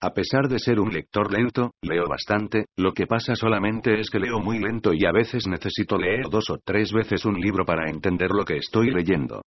A 0.02 0.14
pesar 0.14 0.48
de 0.48 0.58
ser 0.58 0.80
un 0.80 0.90
lector 0.90 1.30
lento, 1.30 1.72
leo 1.82 2.06
bastante, 2.08 2.64
lo 2.78 2.92
que 2.92 3.06
pasa 3.06 3.34
solamente 3.34 4.00
es 4.00 4.08
que 4.08 4.18
leo 4.18 4.38
muy 4.38 4.58
lento 4.58 4.94
y 4.94 5.04
a 5.04 5.12
veces 5.12 5.46
necesito 5.46 5.98
leer 5.98 6.30
dos 6.30 6.48
o 6.48 6.56
tres 6.64 6.90
veces 6.90 7.26
un 7.26 7.38
libro 7.38 7.66
para 7.66 7.90
entender 7.90 8.30
lo 8.30 8.46
que 8.46 8.56
estoy 8.56 8.90
leyendo. 8.90 9.42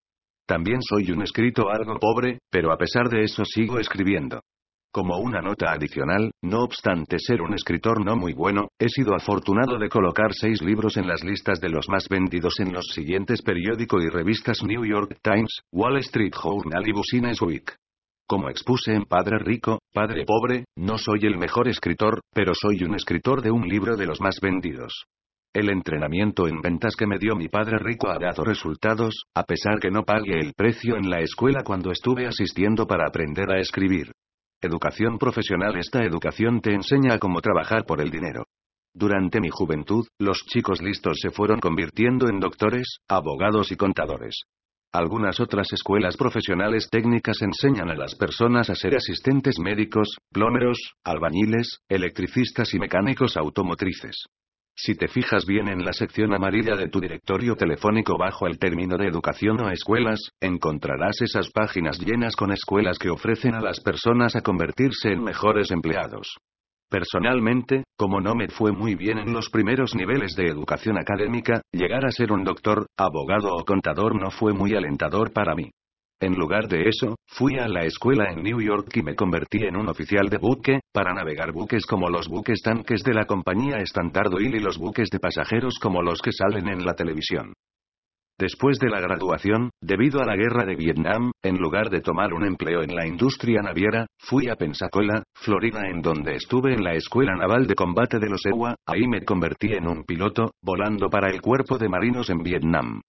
También 0.46 0.78
soy 0.80 1.10
un 1.10 1.22
escrito 1.22 1.70
algo 1.70 1.98
pobre, 1.98 2.38
pero 2.52 2.70
a 2.70 2.76
pesar 2.76 3.08
de 3.08 3.24
eso 3.24 3.44
sigo 3.44 3.80
escribiendo. 3.80 4.42
Como 4.92 5.18
una 5.18 5.40
nota 5.40 5.72
adicional, 5.72 6.30
no 6.40 6.62
obstante 6.62 7.16
ser 7.18 7.42
un 7.42 7.54
escritor 7.54 8.04
no 8.04 8.14
muy 8.14 8.32
bueno, 8.32 8.68
he 8.78 8.88
sido 8.88 9.16
afortunado 9.16 9.76
de 9.76 9.88
colocar 9.88 10.32
seis 10.34 10.62
libros 10.62 10.96
en 10.96 11.08
las 11.08 11.24
listas 11.24 11.60
de 11.60 11.68
los 11.68 11.88
más 11.88 12.08
vendidos 12.08 12.60
en 12.60 12.72
los 12.72 12.86
siguientes 12.94 13.42
periódicos 13.42 14.04
y 14.04 14.08
revistas 14.08 14.62
New 14.62 14.84
York 14.84 15.18
Times, 15.20 15.62
Wall 15.72 15.96
Street 15.96 16.32
Journal 16.40 16.86
y 16.86 16.92
Business 16.92 17.42
Week. 17.42 17.74
Como 18.26 18.48
expuse 18.48 18.94
en 18.94 19.04
Padre 19.04 19.38
Rico, 19.38 19.80
Padre 19.92 20.24
Pobre, 20.24 20.64
no 20.76 20.96
soy 20.96 21.26
el 21.26 21.36
mejor 21.36 21.68
escritor, 21.68 22.22
pero 22.32 22.54
soy 22.54 22.82
un 22.82 22.94
escritor 22.94 23.42
de 23.42 23.50
un 23.50 23.68
libro 23.68 23.96
de 23.96 24.06
los 24.06 24.18
más 24.22 24.40
vendidos. 24.40 25.04
El 25.52 25.68
entrenamiento 25.68 26.48
en 26.48 26.62
ventas 26.62 26.96
que 26.96 27.06
me 27.06 27.18
dio 27.18 27.36
mi 27.36 27.48
padre 27.48 27.78
rico 27.78 28.08
ha 28.08 28.18
dado 28.18 28.42
resultados, 28.42 29.24
a 29.36 29.44
pesar 29.44 29.78
que 29.78 29.90
no 29.90 30.04
pagué 30.04 30.40
el 30.40 30.54
precio 30.54 30.96
en 30.96 31.10
la 31.10 31.20
escuela 31.20 31.62
cuando 31.62 31.92
estuve 31.92 32.26
asistiendo 32.26 32.86
para 32.86 33.06
aprender 33.06 33.52
a 33.52 33.60
escribir. 33.60 34.10
Educación 34.60 35.18
profesional 35.18 35.76
Esta 35.76 36.02
educación 36.02 36.62
te 36.62 36.72
enseña 36.72 37.14
a 37.14 37.18
cómo 37.18 37.42
trabajar 37.42 37.84
por 37.84 38.00
el 38.00 38.10
dinero. 38.10 38.46
Durante 38.94 39.38
mi 39.38 39.50
juventud, 39.50 40.06
los 40.18 40.38
chicos 40.46 40.80
listos 40.80 41.18
se 41.20 41.30
fueron 41.30 41.60
convirtiendo 41.60 42.28
en 42.30 42.40
doctores, 42.40 43.00
abogados 43.06 43.70
y 43.70 43.76
contadores. 43.76 44.44
Algunas 44.94 45.40
otras 45.40 45.72
escuelas 45.72 46.16
profesionales 46.16 46.88
técnicas 46.88 47.42
enseñan 47.42 47.90
a 47.90 47.96
las 47.96 48.14
personas 48.14 48.70
a 48.70 48.76
ser 48.76 48.94
asistentes 48.94 49.58
médicos, 49.58 50.18
plomeros, 50.32 50.78
albañiles, 51.02 51.80
electricistas 51.88 52.72
y 52.74 52.78
mecánicos 52.78 53.36
automotrices. 53.36 54.26
Si 54.76 54.94
te 54.94 55.08
fijas 55.08 55.46
bien 55.46 55.66
en 55.66 55.84
la 55.84 55.92
sección 55.92 56.32
amarilla 56.32 56.76
de 56.76 56.88
tu 56.90 57.00
directorio 57.00 57.56
telefónico 57.56 58.16
bajo 58.16 58.46
el 58.46 58.60
término 58.60 58.96
de 58.96 59.08
educación 59.08 59.60
o 59.62 59.70
escuelas, 59.70 60.30
encontrarás 60.40 61.22
esas 61.22 61.50
páginas 61.50 61.98
llenas 61.98 62.36
con 62.36 62.52
escuelas 62.52 62.96
que 62.96 63.10
ofrecen 63.10 63.56
a 63.56 63.60
las 63.60 63.80
personas 63.80 64.36
a 64.36 64.42
convertirse 64.42 65.08
en 65.08 65.24
mejores 65.24 65.72
empleados. 65.72 66.36
Personalmente, 66.94 67.82
como 67.98 68.20
no 68.20 68.36
me 68.36 68.46
fue 68.46 68.70
muy 68.70 68.94
bien 68.94 69.18
en 69.18 69.32
los 69.32 69.50
primeros 69.50 69.96
niveles 69.96 70.36
de 70.36 70.46
educación 70.46 70.96
académica, 70.96 71.60
llegar 71.72 72.06
a 72.06 72.12
ser 72.12 72.30
un 72.30 72.44
doctor, 72.44 72.86
abogado 72.96 73.52
o 73.52 73.64
contador 73.64 74.14
no 74.14 74.30
fue 74.30 74.52
muy 74.52 74.76
alentador 74.76 75.32
para 75.32 75.56
mí. 75.56 75.72
En 76.20 76.34
lugar 76.36 76.68
de 76.68 76.88
eso, 76.88 77.16
fui 77.26 77.58
a 77.58 77.66
la 77.66 77.84
escuela 77.84 78.30
en 78.30 78.44
New 78.44 78.60
York 78.60 78.96
y 78.96 79.02
me 79.02 79.16
convertí 79.16 79.64
en 79.64 79.74
un 79.74 79.88
oficial 79.88 80.28
de 80.28 80.38
buque, 80.38 80.82
para 80.92 81.12
navegar 81.12 81.50
buques 81.50 81.84
como 81.84 82.08
los 82.08 82.28
buques 82.28 82.62
tanques 82.62 83.02
de 83.02 83.14
la 83.14 83.26
compañía 83.26 83.78
Standard 83.78 84.32
Oil 84.32 84.54
y 84.54 84.60
los 84.60 84.78
buques 84.78 85.10
de 85.10 85.18
pasajeros 85.18 85.80
como 85.82 86.00
los 86.00 86.22
que 86.22 86.30
salen 86.30 86.68
en 86.68 86.84
la 86.84 86.94
televisión. 86.94 87.54
Después 88.36 88.80
de 88.80 88.90
la 88.90 89.00
graduación, 89.00 89.70
debido 89.80 90.20
a 90.20 90.26
la 90.26 90.34
guerra 90.34 90.64
de 90.64 90.74
Vietnam, 90.74 91.30
en 91.40 91.56
lugar 91.56 91.88
de 91.88 92.00
tomar 92.00 92.34
un 92.34 92.44
empleo 92.44 92.82
en 92.82 92.92
la 92.92 93.06
industria 93.06 93.62
naviera, 93.62 94.06
fui 94.18 94.48
a 94.48 94.56
Pensacola, 94.56 95.22
Florida, 95.36 95.88
en 95.88 96.02
donde 96.02 96.34
estuve 96.34 96.74
en 96.74 96.82
la 96.82 96.94
Escuela 96.94 97.36
Naval 97.36 97.68
de 97.68 97.76
Combate 97.76 98.18
de 98.18 98.28
los 98.28 98.44
EWA, 98.44 98.74
ahí 98.86 99.06
me 99.06 99.24
convertí 99.24 99.72
en 99.72 99.86
un 99.86 100.02
piloto, 100.02 100.50
volando 100.60 101.08
para 101.08 101.30
el 101.30 101.40
Cuerpo 101.40 101.78
de 101.78 101.88
Marinos 101.88 102.28
en 102.28 102.42
Vietnam. 102.42 103.00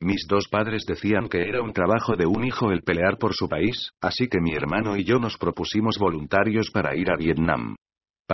Mis 0.00 0.26
dos 0.28 0.48
padres 0.50 0.84
decían 0.86 1.30
que 1.30 1.48
era 1.48 1.62
un 1.62 1.72
trabajo 1.72 2.14
de 2.14 2.26
un 2.26 2.44
hijo 2.44 2.70
el 2.70 2.82
pelear 2.82 3.16
por 3.16 3.32
su 3.32 3.48
país, 3.48 3.88
así 4.02 4.28
que 4.28 4.42
mi 4.42 4.52
hermano 4.52 4.98
y 4.98 5.04
yo 5.04 5.18
nos 5.18 5.38
propusimos 5.38 5.96
voluntarios 5.98 6.70
para 6.70 6.94
ir 6.94 7.10
a 7.10 7.16
Vietnam. 7.16 7.74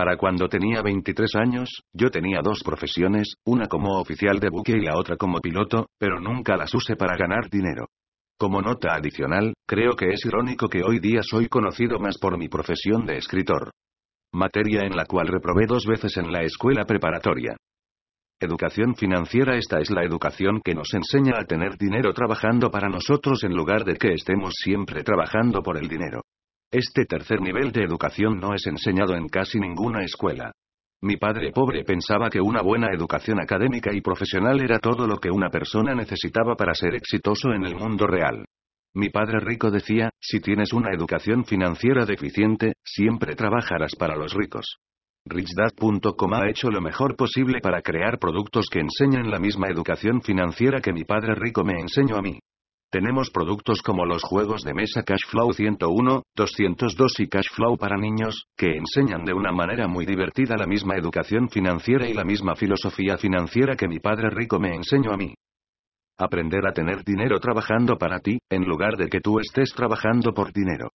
Para 0.01 0.17
cuando 0.17 0.49
tenía 0.49 0.81
23 0.81 1.35
años, 1.35 1.69
yo 1.93 2.09
tenía 2.09 2.39
dos 2.43 2.63
profesiones, 2.63 3.35
una 3.45 3.67
como 3.67 3.99
oficial 3.99 4.39
de 4.39 4.49
buque 4.49 4.71
y 4.71 4.81
la 4.81 4.97
otra 4.97 5.15
como 5.15 5.39
piloto, 5.39 5.89
pero 5.99 6.19
nunca 6.19 6.57
las 6.57 6.73
usé 6.73 6.95
para 6.95 7.15
ganar 7.15 7.51
dinero. 7.51 7.85
Como 8.35 8.63
nota 8.63 8.95
adicional, 8.95 9.53
creo 9.67 9.91
que 9.95 10.07
es 10.07 10.25
irónico 10.25 10.69
que 10.69 10.81
hoy 10.83 10.97
día 10.97 11.21
soy 11.21 11.47
conocido 11.47 11.99
más 11.99 12.17
por 12.17 12.35
mi 12.39 12.49
profesión 12.49 13.05
de 13.05 13.17
escritor. 13.17 13.69
Materia 14.33 14.87
en 14.87 14.95
la 14.95 15.05
cual 15.05 15.27
reprobé 15.27 15.67
dos 15.67 15.85
veces 15.85 16.17
en 16.17 16.31
la 16.31 16.41
escuela 16.41 16.83
preparatoria. 16.85 17.55
Educación 18.39 18.95
financiera 18.95 19.55
Esta 19.55 19.81
es 19.81 19.91
la 19.91 20.03
educación 20.03 20.61
que 20.63 20.73
nos 20.73 20.91
enseña 20.95 21.33
a 21.37 21.45
tener 21.45 21.77
dinero 21.77 22.11
trabajando 22.11 22.71
para 22.71 22.89
nosotros 22.89 23.43
en 23.43 23.53
lugar 23.53 23.85
de 23.85 23.97
que 23.97 24.13
estemos 24.13 24.55
siempre 24.55 25.03
trabajando 25.03 25.61
por 25.61 25.77
el 25.77 25.87
dinero. 25.87 26.23
Este 26.73 27.03
tercer 27.03 27.41
nivel 27.41 27.73
de 27.73 27.83
educación 27.83 28.39
no 28.39 28.53
es 28.53 28.65
enseñado 28.65 29.13
en 29.13 29.27
casi 29.27 29.59
ninguna 29.59 30.05
escuela. 30.05 30.53
Mi 31.01 31.17
padre 31.17 31.51
pobre 31.51 31.83
pensaba 31.83 32.29
que 32.29 32.39
una 32.39 32.61
buena 32.61 32.87
educación 32.93 33.41
académica 33.41 33.93
y 33.93 33.99
profesional 33.99 34.61
era 34.61 34.79
todo 34.79 35.05
lo 35.05 35.17
que 35.17 35.29
una 35.29 35.49
persona 35.49 35.93
necesitaba 35.93 36.55
para 36.55 36.73
ser 36.73 36.95
exitoso 36.95 37.51
en 37.51 37.65
el 37.65 37.75
mundo 37.75 38.07
real. 38.07 38.45
Mi 38.93 39.09
padre 39.09 39.41
rico 39.41 39.69
decía, 39.69 40.11
si 40.21 40.39
tienes 40.39 40.71
una 40.71 40.93
educación 40.93 41.43
financiera 41.43 42.05
deficiente, 42.05 42.75
siempre 42.85 43.35
trabajarás 43.35 43.93
para 43.97 44.15
los 44.15 44.33
ricos. 44.33 44.77
RichDad.com 45.25 46.33
ha 46.33 46.49
hecho 46.49 46.71
lo 46.71 46.79
mejor 46.79 47.17
posible 47.17 47.59
para 47.59 47.81
crear 47.81 48.17
productos 48.17 48.67
que 48.71 48.79
enseñan 48.79 49.29
la 49.29 49.39
misma 49.39 49.67
educación 49.67 50.21
financiera 50.21 50.79
que 50.79 50.93
mi 50.93 51.03
padre 51.03 51.35
rico 51.35 51.65
me 51.65 51.81
enseñó 51.81 52.15
a 52.15 52.21
mí. 52.21 52.39
Tenemos 52.91 53.29
productos 53.29 53.81
como 53.81 54.05
los 54.05 54.21
juegos 54.21 54.63
de 54.63 54.73
mesa 54.73 55.03
Cashflow 55.03 55.53
101, 55.53 56.23
202 56.35 57.19
y 57.21 57.29
Cashflow 57.29 57.77
para 57.77 57.95
niños, 57.95 58.47
que 58.57 58.75
enseñan 58.75 59.23
de 59.23 59.33
una 59.33 59.53
manera 59.53 59.87
muy 59.87 60.05
divertida 60.05 60.57
la 60.57 60.67
misma 60.67 60.97
educación 60.97 61.47
financiera 61.47 62.09
y 62.09 62.13
la 62.13 62.25
misma 62.25 62.53
filosofía 62.53 63.17
financiera 63.17 63.77
que 63.77 63.87
mi 63.87 63.99
padre 63.99 64.29
rico 64.29 64.59
me 64.59 64.75
enseñó 64.75 65.13
a 65.13 65.17
mí. 65.17 65.33
Aprender 66.17 66.67
a 66.67 66.73
tener 66.73 67.05
dinero 67.05 67.39
trabajando 67.39 67.97
para 67.97 68.19
ti, 68.19 68.39
en 68.49 68.65
lugar 68.65 68.97
de 68.97 69.07
que 69.07 69.21
tú 69.21 69.39
estés 69.39 69.73
trabajando 69.73 70.33
por 70.33 70.51
dinero. 70.51 70.89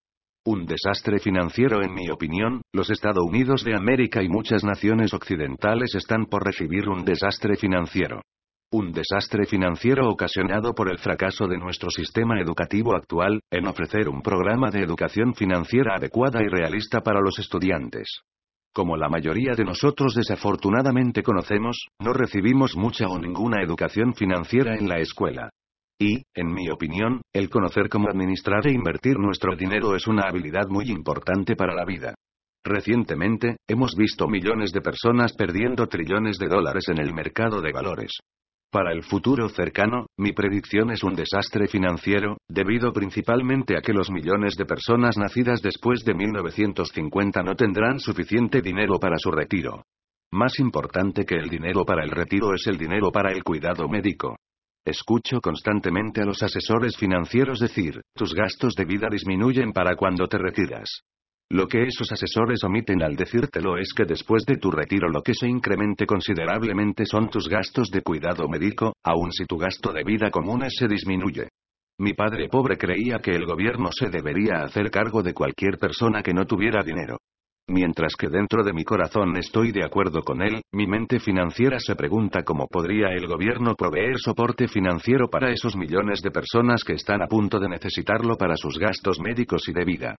Un 0.45 0.67
desastre 0.67 1.17
financiero 1.17 1.81
en 1.81 1.95
mi 1.95 2.11
opinión, 2.11 2.61
los 2.73 2.91
Estados 2.91 3.25
Unidos 3.25 3.63
de 3.63 3.75
América 3.75 4.21
y 4.21 4.29
muchas 4.29 4.63
naciones 4.63 5.15
occidentales 5.15 5.95
están 5.95 6.27
por 6.27 6.45
recibir 6.45 6.87
un 6.89 7.03
desastre 7.03 7.55
financiero. 7.55 8.21
Un 8.69 8.91
desastre 8.91 9.45
financiero 9.45 10.09
ocasionado 10.09 10.73
por 10.75 10.91
el 10.91 10.97
fracaso 10.97 11.47
de 11.47 11.57
nuestro 11.57 11.89
sistema 11.89 12.41
educativo 12.41 12.97
actual, 12.97 13.39
en 13.49 13.65
ofrecer 13.65 14.09
un 14.09 14.21
programa 14.21 14.69
de 14.71 14.81
educación 14.81 15.33
financiera 15.33 15.95
adecuada 15.95 16.41
y 16.43 16.49
realista 16.49 16.99
para 16.99 17.21
los 17.21 17.39
estudiantes. 17.39 18.23
Como 18.73 18.97
la 18.97 19.07
mayoría 19.07 19.53
de 19.55 19.63
nosotros 19.63 20.15
desafortunadamente 20.15 21.23
conocemos, 21.23 21.87
no 22.01 22.11
recibimos 22.11 22.75
mucha 22.75 23.07
o 23.07 23.17
ninguna 23.17 23.63
educación 23.63 24.13
financiera 24.13 24.75
en 24.75 24.89
la 24.89 24.99
escuela. 24.99 25.49
Y, 25.97 26.23
en 26.35 26.53
mi 26.53 26.69
opinión, 26.69 27.21
el 27.33 27.49
conocer 27.49 27.87
cómo 27.87 28.09
administrar 28.09 28.67
e 28.67 28.73
invertir 28.73 29.17
nuestro 29.17 29.55
dinero 29.55 29.95
es 29.95 30.07
una 30.07 30.27
habilidad 30.27 30.67
muy 30.67 30.91
importante 30.91 31.55
para 31.55 31.73
la 31.73 31.85
vida. 31.85 32.15
Recientemente, 32.65 33.55
hemos 33.65 33.95
visto 33.95 34.27
millones 34.27 34.73
de 34.73 34.81
personas 34.81 35.31
perdiendo 35.37 35.87
trillones 35.87 36.37
de 36.37 36.49
dólares 36.49 36.89
en 36.89 36.97
el 36.99 37.13
mercado 37.13 37.61
de 37.61 37.71
valores. 37.71 38.11
Para 38.69 38.91
el 38.91 39.03
futuro 39.03 39.47
cercano, 39.47 40.07
mi 40.17 40.33
predicción 40.33 40.91
es 40.91 41.01
un 41.01 41.15
desastre 41.15 41.67
financiero, 41.67 42.37
debido 42.49 42.91
principalmente 42.91 43.77
a 43.77 43.81
que 43.81 43.93
los 43.93 44.11
millones 44.11 44.55
de 44.57 44.65
personas 44.65 45.17
nacidas 45.17 45.61
después 45.61 46.03
de 46.03 46.13
1950 46.13 47.43
no 47.43 47.55
tendrán 47.55 47.99
suficiente 47.99 48.61
dinero 48.61 48.99
para 48.99 49.17
su 49.17 49.31
retiro. 49.31 49.83
Más 50.33 50.59
importante 50.59 51.25
que 51.25 51.35
el 51.35 51.47
dinero 51.47 51.85
para 51.85 52.03
el 52.03 52.11
retiro 52.11 52.53
es 52.53 52.67
el 52.67 52.77
dinero 52.77 53.09
para 53.09 53.31
el 53.31 53.41
cuidado 53.41 53.87
médico. 53.87 54.35
Escucho 54.85 55.39
constantemente 55.39 56.21
a 56.21 56.25
los 56.25 56.43
asesores 56.43 56.97
financieros 56.97 57.59
decir, 57.59 58.01
tus 58.13 58.33
gastos 58.33 58.73
de 58.75 58.83
vida 58.83 59.07
disminuyen 59.09 59.71
para 59.71 59.95
cuando 59.95 60.27
te 60.27 60.37
retiras. 60.37 61.03
Lo 61.49 61.65
que 61.67 61.83
esos 61.83 62.11
asesores 62.11 62.61
omiten 62.65 63.01
al 63.01 63.15
decírtelo 63.15 63.77
es 63.77 63.93
que 63.95 64.03
después 64.03 64.45
de 64.45 64.57
tu 64.57 64.69
retiro 64.69 65.07
lo 65.07 65.21
que 65.21 65.33
se 65.33 65.47
incremente 65.47 66.05
considerablemente 66.05 67.05
son 67.05 67.29
tus 67.29 67.47
gastos 67.47 67.89
de 67.89 68.01
cuidado 68.01 68.49
médico, 68.49 68.93
aun 69.01 69.31
si 69.31 69.45
tu 69.45 69.57
gasto 69.57 69.93
de 69.93 70.03
vida 70.03 70.29
común 70.29 70.69
se 70.69 70.89
disminuye. 70.89 71.47
Mi 71.99 72.13
padre 72.13 72.49
pobre 72.49 72.77
creía 72.77 73.19
que 73.19 73.31
el 73.31 73.45
gobierno 73.45 73.91
se 73.93 74.09
debería 74.09 74.61
hacer 74.61 74.91
cargo 74.91 75.23
de 75.23 75.33
cualquier 75.33 75.77
persona 75.77 76.21
que 76.21 76.33
no 76.33 76.45
tuviera 76.45 76.83
dinero. 76.83 77.17
Mientras 77.69 78.15
que 78.17 78.27
dentro 78.27 78.63
de 78.63 78.73
mi 78.73 78.83
corazón 78.83 79.37
estoy 79.37 79.71
de 79.71 79.85
acuerdo 79.85 80.23
con 80.23 80.41
él, 80.41 80.61
mi 80.73 80.85
mente 80.85 81.19
financiera 81.19 81.79
se 81.79 81.95
pregunta 81.95 82.43
cómo 82.43 82.67
podría 82.67 83.07
el 83.09 83.25
gobierno 83.25 83.73
proveer 83.75 84.19
soporte 84.19 84.67
financiero 84.67 85.29
para 85.29 85.51
esos 85.51 85.77
millones 85.77 86.21
de 86.21 86.31
personas 86.31 86.83
que 86.83 86.93
están 86.93 87.21
a 87.21 87.27
punto 87.27 87.57
de 87.57 87.69
necesitarlo 87.69 88.35
para 88.35 88.57
sus 88.57 88.77
gastos 88.77 89.19
médicos 89.21 89.67
y 89.69 89.73
de 89.73 89.85
vida. 89.85 90.15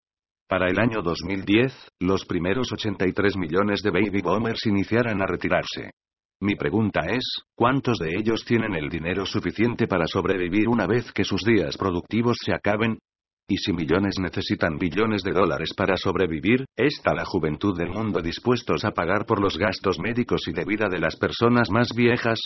Para 0.48 0.70
el 0.70 0.78
año 0.78 1.02
2010, 1.02 1.90
los 2.00 2.24
primeros 2.24 2.72
83 2.72 3.36
millones 3.36 3.82
de 3.82 3.90
baby 3.90 4.22
boomers 4.22 4.64
iniciaran 4.64 5.20
a 5.20 5.26
retirarse. 5.26 5.90
Mi 6.40 6.54
pregunta 6.54 7.02
es, 7.06 7.42
¿cuántos 7.54 7.98
de 7.98 8.14
ellos 8.18 8.46
tienen 8.46 8.74
el 8.74 8.88
dinero 8.88 9.26
suficiente 9.26 9.86
para 9.86 10.06
sobrevivir 10.06 10.66
una 10.68 10.86
vez 10.86 11.12
que 11.12 11.24
sus 11.24 11.42
días 11.42 11.76
productivos 11.76 12.38
se 12.42 12.54
acaben? 12.54 12.98
Y 13.46 13.58
si 13.58 13.74
millones 13.74 14.14
necesitan 14.18 14.78
billones 14.78 15.22
de 15.22 15.32
dólares 15.32 15.74
para 15.76 15.98
sobrevivir, 15.98 16.64
¿está 16.74 17.12
la 17.12 17.26
juventud 17.26 17.76
del 17.76 17.90
mundo 17.90 18.22
dispuestos 18.22 18.86
a 18.86 18.92
pagar 18.92 19.26
por 19.26 19.42
los 19.42 19.58
gastos 19.58 19.98
médicos 19.98 20.48
y 20.48 20.52
de 20.52 20.64
vida 20.64 20.88
de 20.90 20.98
las 20.98 21.16
personas 21.16 21.68
más 21.70 21.88
viejas? 21.94 22.40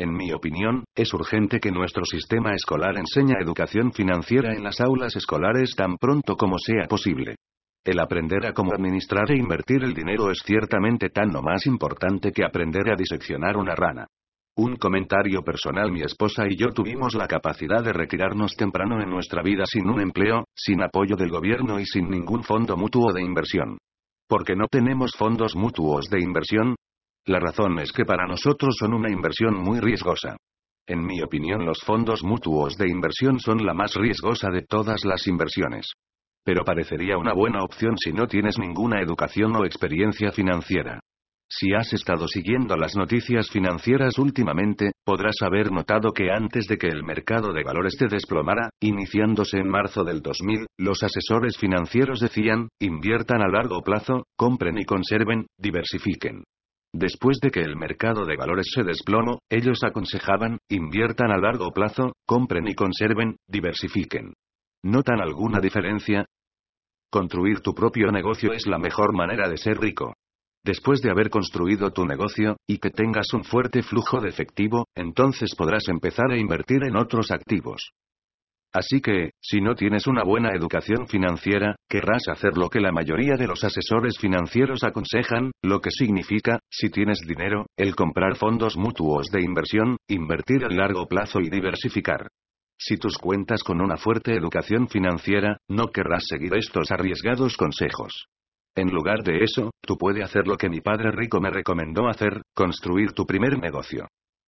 En 0.00 0.14
mi 0.14 0.32
opinión, 0.32 0.84
es 0.96 1.12
urgente 1.12 1.60
que 1.60 1.70
nuestro 1.70 2.06
sistema 2.06 2.54
escolar 2.54 2.96
enseñe 2.96 3.34
educación 3.38 3.92
financiera 3.92 4.54
en 4.54 4.64
las 4.64 4.80
aulas 4.80 5.14
escolares 5.14 5.76
tan 5.76 5.98
pronto 5.98 6.36
como 6.36 6.56
sea 6.58 6.86
posible. 6.88 7.36
El 7.84 8.00
aprender 8.00 8.46
a 8.46 8.54
cómo 8.54 8.72
administrar 8.72 9.30
e 9.30 9.36
invertir 9.36 9.84
el 9.84 9.92
dinero 9.92 10.30
es 10.30 10.38
ciertamente 10.42 11.10
tan 11.10 11.36
o 11.36 11.42
más 11.42 11.66
importante 11.66 12.32
que 12.32 12.46
aprender 12.46 12.90
a 12.90 12.96
diseccionar 12.96 13.58
una 13.58 13.74
rana. 13.74 14.06
Un 14.56 14.76
comentario 14.76 15.42
personal 15.42 15.92
Mi 15.92 16.00
esposa 16.00 16.46
y 16.48 16.56
yo 16.56 16.68
tuvimos 16.70 17.14
la 17.14 17.28
capacidad 17.28 17.84
de 17.84 17.92
retirarnos 17.92 18.56
temprano 18.56 19.02
en 19.02 19.10
nuestra 19.10 19.42
vida 19.42 19.66
sin 19.66 19.86
un 19.86 20.00
empleo, 20.00 20.44
sin 20.56 20.82
apoyo 20.82 21.14
del 21.14 21.28
gobierno 21.28 21.78
y 21.78 21.84
sin 21.84 22.08
ningún 22.08 22.42
fondo 22.42 22.74
mutuo 22.74 23.12
de 23.12 23.20
inversión. 23.20 23.76
¿Por 24.26 24.46
qué 24.46 24.56
no 24.56 24.66
tenemos 24.66 25.12
fondos 25.14 25.54
mutuos 25.54 26.06
de 26.06 26.22
inversión? 26.22 26.76
La 27.30 27.38
razón 27.38 27.78
es 27.78 27.92
que 27.92 28.04
para 28.04 28.26
nosotros 28.26 28.74
son 28.76 28.92
una 28.92 29.08
inversión 29.08 29.54
muy 29.54 29.78
riesgosa. 29.78 30.36
En 30.84 31.06
mi 31.06 31.22
opinión 31.22 31.64
los 31.64 31.78
fondos 31.80 32.24
mutuos 32.24 32.76
de 32.76 32.88
inversión 32.88 33.38
son 33.38 33.64
la 33.64 33.72
más 33.72 33.94
riesgosa 33.94 34.50
de 34.50 34.62
todas 34.62 35.04
las 35.04 35.28
inversiones. 35.28 35.92
Pero 36.44 36.64
parecería 36.64 37.18
una 37.18 37.32
buena 37.32 37.62
opción 37.62 37.96
si 37.98 38.12
no 38.12 38.26
tienes 38.26 38.58
ninguna 38.58 39.00
educación 39.00 39.54
o 39.54 39.64
experiencia 39.64 40.32
financiera. 40.32 40.98
Si 41.48 41.72
has 41.72 41.92
estado 41.92 42.26
siguiendo 42.26 42.76
las 42.76 42.96
noticias 42.96 43.48
financieras 43.48 44.18
últimamente, 44.18 44.90
podrás 45.04 45.36
haber 45.40 45.70
notado 45.70 46.10
que 46.10 46.32
antes 46.32 46.66
de 46.66 46.78
que 46.78 46.88
el 46.88 47.04
mercado 47.04 47.52
de 47.52 47.62
valores 47.62 47.94
se 47.96 48.08
desplomara, 48.08 48.70
iniciándose 48.80 49.58
en 49.58 49.68
marzo 49.68 50.02
del 50.02 50.20
2000, 50.20 50.66
los 50.78 51.04
asesores 51.04 51.56
financieros 51.56 52.18
decían, 52.18 52.70
inviertan 52.80 53.40
a 53.40 53.48
largo 53.48 53.82
plazo, 53.82 54.24
compren 54.36 54.78
y 54.78 54.84
conserven, 54.84 55.46
diversifiquen. 55.56 56.42
Después 56.92 57.38
de 57.40 57.50
que 57.50 57.60
el 57.60 57.76
mercado 57.76 58.24
de 58.24 58.36
valores 58.36 58.66
se 58.74 58.82
desplomó, 58.82 59.38
ellos 59.48 59.84
aconsejaban, 59.84 60.58
inviertan 60.68 61.30
a 61.30 61.38
largo 61.38 61.70
plazo, 61.70 62.12
compren 62.26 62.66
y 62.66 62.74
conserven, 62.74 63.36
diversifiquen. 63.46 64.34
¿Notan 64.82 65.20
alguna 65.20 65.60
diferencia? 65.60 66.26
Construir 67.10 67.60
tu 67.60 67.74
propio 67.74 68.10
negocio 68.10 68.52
es 68.52 68.66
la 68.66 68.78
mejor 68.78 69.14
manera 69.14 69.48
de 69.48 69.56
ser 69.56 69.78
rico. 69.78 70.14
Después 70.64 71.00
de 71.00 71.10
haber 71.10 71.30
construido 71.30 71.90
tu 71.90 72.04
negocio, 72.04 72.56
y 72.66 72.78
que 72.78 72.90
tengas 72.90 73.32
un 73.32 73.44
fuerte 73.44 73.82
flujo 73.82 74.20
de 74.20 74.28
efectivo, 74.28 74.86
entonces 74.94 75.54
podrás 75.56 75.88
empezar 75.88 76.30
a 76.30 76.38
invertir 76.38 76.84
en 76.84 76.96
otros 76.96 77.30
activos. 77.30 77.92
Así 78.72 79.00
que, 79.00 79.32
si 79.40 79.60
no 79.60 79.74
tienes 79.74 80.06
una 80.06 80.22
buena 80.22 80.50
educación 80.50 81.08
financiera, 81.08 81.74
querrás 81.88 82.28
hacer 82.28 82.56
lo 82.56 82.70
que 82.70 82.80
la 82.80 82.92
mayoría 82.92 83.36
de 83.36 83.48
los 83.48 83.64
asesores 83.64 84.16
financieros 84.18 84.84
aconsejan, 84.84 85.50
lo 85.60 85.80
que 85.80 85.90
significa, 85.90 86.60
si 86.70 86.88
tienes 86.88 87.18
dinero, 87.26 87.66
el 87.76 87.96
comprar 87.96 88.36
fondos 88.36 88.76
mutuos 88.76 89.26
de 89.32 89.42
inversión, 89.42 89.96
invertir 90.08 90.64
a 90.64 90.68
largo 90.68 91.06
plazo 91.06 91.40
y 91.40 91.50
diversificar. 91.50 92.28
Si 92.78 92.96
tus 92.96 93.18
cuentas 93.18 93.64
con 93.64 93.80
una 93.80 93.96
fuerte 93.96 94.34
educación 94.34 94.88
financiera, 94.88 95.58
no 95.68 95.88
querrás 95.88 96.24
seguir 96.28 96.54
estos 96.54 96.92
arriesgados 96.92 97.56
consejos. 97.56 98.26
En 98.76 98.90
lugar 98.90 99.24
de 99.24 99.42
eso, 99.42 99.72
tú 99.82 99.98
puedes 99.98 100.22
hacer 100.22 100.46
lo 100.46 100.56
que 100.56 100.68
mi 100.68 100.80
padre 100.80 101.10
rico 101.10 101.40
me 101.40 101.50
recomendó 101.50 102.08
hacer, 102.08 102.40
construir 102.54 103.12
tu 103.12 103.26
primer 103.26 103.58
negocio. 103.58 104.06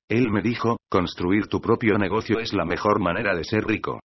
Él 0.09 0.31
me 0.31 0.43
dijo, 0.43 0.77
construir 0.89 1.49
tu 1.49 1.61
propio 1.61 1.99
negocio 1.99 2.39
es 2.39 2.53
la 2.53 2.65
mejor 2.65 3.01
manera 3.01 3.35
de 3.35 3.45
ser 3.45 3.65
rico. 3.65 4.01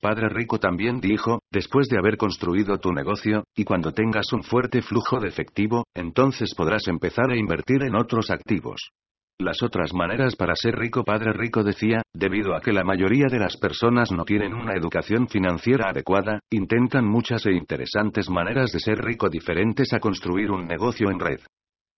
Padre 0.00 0.30
Rico 0.30 0.58
también 0.58 0.98
dijo, 0.98 1.40
después 1.52 1.88
de 1.88 1.98
haber 1.98 2.16
construido 2.16 2.78
tu 2.78 2.90
negocio, 2.90 3.44
y 3.54 3.64
cuando 3.64 3.92
tengas 3.92 4.32
un 4.32 4.42
fuerte 4.42 4.80
flujo 4.80 5.20
de 5.20 5.28
efectivo, 5.28 5.84
entonces 5.94 6.54
podrás 6.54 6.88
empezar 6.88 7.30
a 7.30 7.36
invertir 7.36 7.82
en 7.82 7.94
otros 7.94 8.30
activos. 8.30 8.92
Las 9.38 9.62
otras 9.62 9.92
maneras 9.92 10.36
para 10.36 10.54
ser 10.54 10.74
rico 10.76 11.04
Padre 11.04 11.32
Rico 11.32 11.62
decía, 11.62 12.02
debido 12.14 12.54
a 12.54 12.60
que 12.60 12.72
la 12.72 12.84
mayoría 12.84 13.26
de 13.30 13.38
las 13.38 13.58
personas 13.58 14.10
no 14.10 14.24
tienen 14.24 14.54
una 14.54 14.74
educación 14.74 15.28
financiera 15.28 15.90
adecuada, 15.90 16.40
intentan 16.50 17.06
muchas 17.06 17.44
e 17.44 17.52
interesantes 17.52 18.30
maneras 18.30 18.72
de 18.72 18.80
ser 18.80 18.98
rico 18.98 19.28
diferentes 19.28 19.92
a 19.92 20.00
construir 20.00 20.50
un 20.50 20.66
negocio 20.66 21.10
en 21.10 21.20
red. 21.20 21.40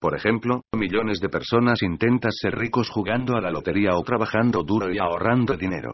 Por 0.00 0.16
ejemplo, 0.16 0.62
millones 0.74 1.20
de 1.20 1.28
personas 1.28 1.82
intentan 1.82 2.32
ser 2.32 2.56
ricos 2.56 2.88
jugando 2.90 3.36
a 3.36 3.40
la 3.40 3.50
lotería 3.52 3.94
o 3.94 4.02
trabajando 4.02 4.64
duro 4.64 4.92
y 4.92 4.98
ahorrando 4.98 5.56
dinero. 5.56 5.92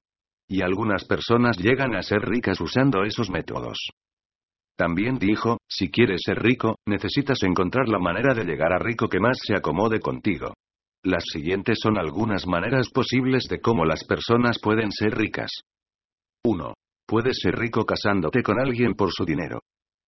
Y 0.48 0.62
algunas 0.62 1.04
personas 1.04 1.58
llegan 1.58 1.94
a 1.94 2.02
ser 2.02 2.22
ricas 2.22 2.60
usando 2.60 3.04
esos 3.04 3.30
métodos. 3.30 3.90
También 4.76 5.18
dijo, 5.18 5.58
si 5.68 5.90
quieres 5.90 6.22
ser 6.24 6.38
rico, 6.38 6.76
necesitas 6.86 7.42
encontrar 7.42 7.88
la 7.88 7.98
manera 7.98 8.32
de 8.32 8.44
llegar 8.44 8.72
a 8.72 8.78
rico 8.78 9.08
que 9.08 9.20
más 9.20 9.38
se 9.44 9.54
acomode 9.54 10.00
contigo. 10.00 10.54
Las 11.04 11.24
siguientes 11.32 11.78
son 11.82 11.98
algunas 11.98 12.46
maneras 12.46 12.88
posibles 12.90 13.48
de 13.48 13.60
cómo 13.60 13.84
las 13.84 14.04
personas 14.04 14.58
pueden 14.60 14.90
ser 14.90 15.16
ricas. 15.16 15.50
1. 16.44 16.74
Puedes 17.06 17.38
ser 17.40 17.56
rico 17.56 17.84
casándote 17.84 18.42
con 18.42 18.60
alguien 18.60 18.94
por 18.94 19.10
su 19.12 19.24
dinero. 19.24 19.60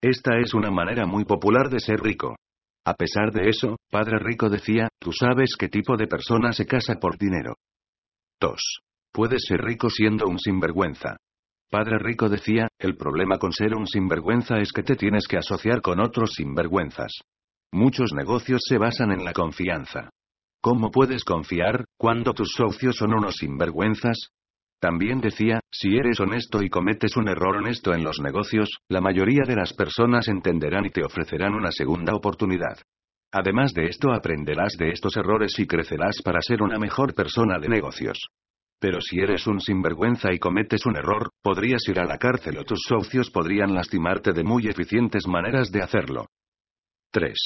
Esta 0.03 0.39
es 0.39 0.55
una 0.55 0.71
manera 0.71 1.05
muy 1.05 1.25
popular 1.25 1.69
de 1.69 1.81
ser 1.81 2.01
rico. 2.01 2.37
A 2.85 2.95
pesar 2.95 3.33
de 3.33 3.49
eso, 3.49 3.77
Padre 3.91 4.19
Rico 4.19 4.49
decía, 4.49 4.89
tú 4.99 5.13
sabes 5.13 5.55
qué 5.59 5.69
tipo 5.69 5.97
de 5.97 6.07
persona 6.07 6.53
se 6.53 6.67
casa 6.67 6.95
por 6.95 7.19
dinero. 7.19 7.57
2. 8.41 8.81
Puedes 9.13 9.43
ser 9.47 9.61
rico 9.61 9.91
siendo 9.91 10.27
un 10.27 10.39
sinvergüenza. 10.39 11.17
Padre 11.71 11.99
Rico 11.99 12.29
decía, 12.29 12.69
el 12.79 12.97
problema 12.97 13.39
con 13.39 13.53
ser 13.53 13.75
un 13.75 13.87
sinvergüenza 13.87 14.59
es 14.59 14.73
que 14.73 14.83
te 14.83 14.97
tienes 14.97 15.27
que 15.29 15.37
asociar 15.37 15.81
con 15.83 16.01
otros 16.01 16.35
sinvergüenzas. 16.35 17.13
Muchos 17.73 18.13
negocios 18.13 18.63
se 18.67 18.79
basan 18.79 19.13
en 19.13 19.25
la 19.25 19.33
confianza. 19.33 20.11
¿Cómo 20.61 20.91
puedes 20.91 21.25
confiar, 21.25 21.85
cuando 21.97 22.35
tus 22.35 22.53
socios 22.57 22.97
son 22.97 23.15
unos 23.15 23.37
sinvergüenzas? 23.37 24.31
También 24.81 25.21
decía, 25.21 25.61
si 25.71 25.97
eres 25.97 26.19
honesto 26.21 26.63
y 26.63 26.69
cometes 26.69 27.17
un 27.17 27.29
error 27.29 27.57
honesto 27.57 27.95
en 27.95 28.03
los 28.03 28.19
negocios, 28.21 28.79
la 28.89 29.01
mayoría 29.01 29.43
de 29.47 29.57
las 29.57 29.73
personas 29.73 30.29
entenderán 30.29 30.87
y 30.87 30.91
te 30.91 31.05
ofrecerán 31.05 31.55
una 31.55 31.71
segunda 31.71 32.15
oportunidad. 32.15 32.79
Además 33.33 33.73
de 33.75 33.87
esto 33.87 34.13
aprenderás 34.13 34.73
de 34.77 34.91
estos 34.91 35.17
errores 35.17 35.59
y 35.59 35.67
crecerás 35.67 36.21
para 36.25 36.41
ser 36.41 36.63
una 36.63 36.79
mejor 36.79 37.15
persona 37.15 37.59
de 37.59 37.69
negocios. 37.69 38.19
Pero 38.81 39.01
si 39.03 39.21
eres 39.21 39.47
un 39.47 39.61
sinvergüenza 39.61 40.33
y 40.33 40.39
cometes 40.39 40.87
un 40.87 40.97
error, 40.97 41.31
podrías 41.43 41.87
ir 41.87 42.01
a 42.01 42.07
la 42.07 42.17
cárcel 42.17 42.57
o 42.59 42.65
tus 42.65 42.81
socios 42.89 43.31
podrían 43.31 43.75
lastimarte 43.75 44.33
de 44.33 44.43
muy 44.43 44.67
eficientes 44.69 45.27
maneras 45.27 45.71
de 45.71 45.83
hacerlo. 45.83 46.27
3. 47.13 47.37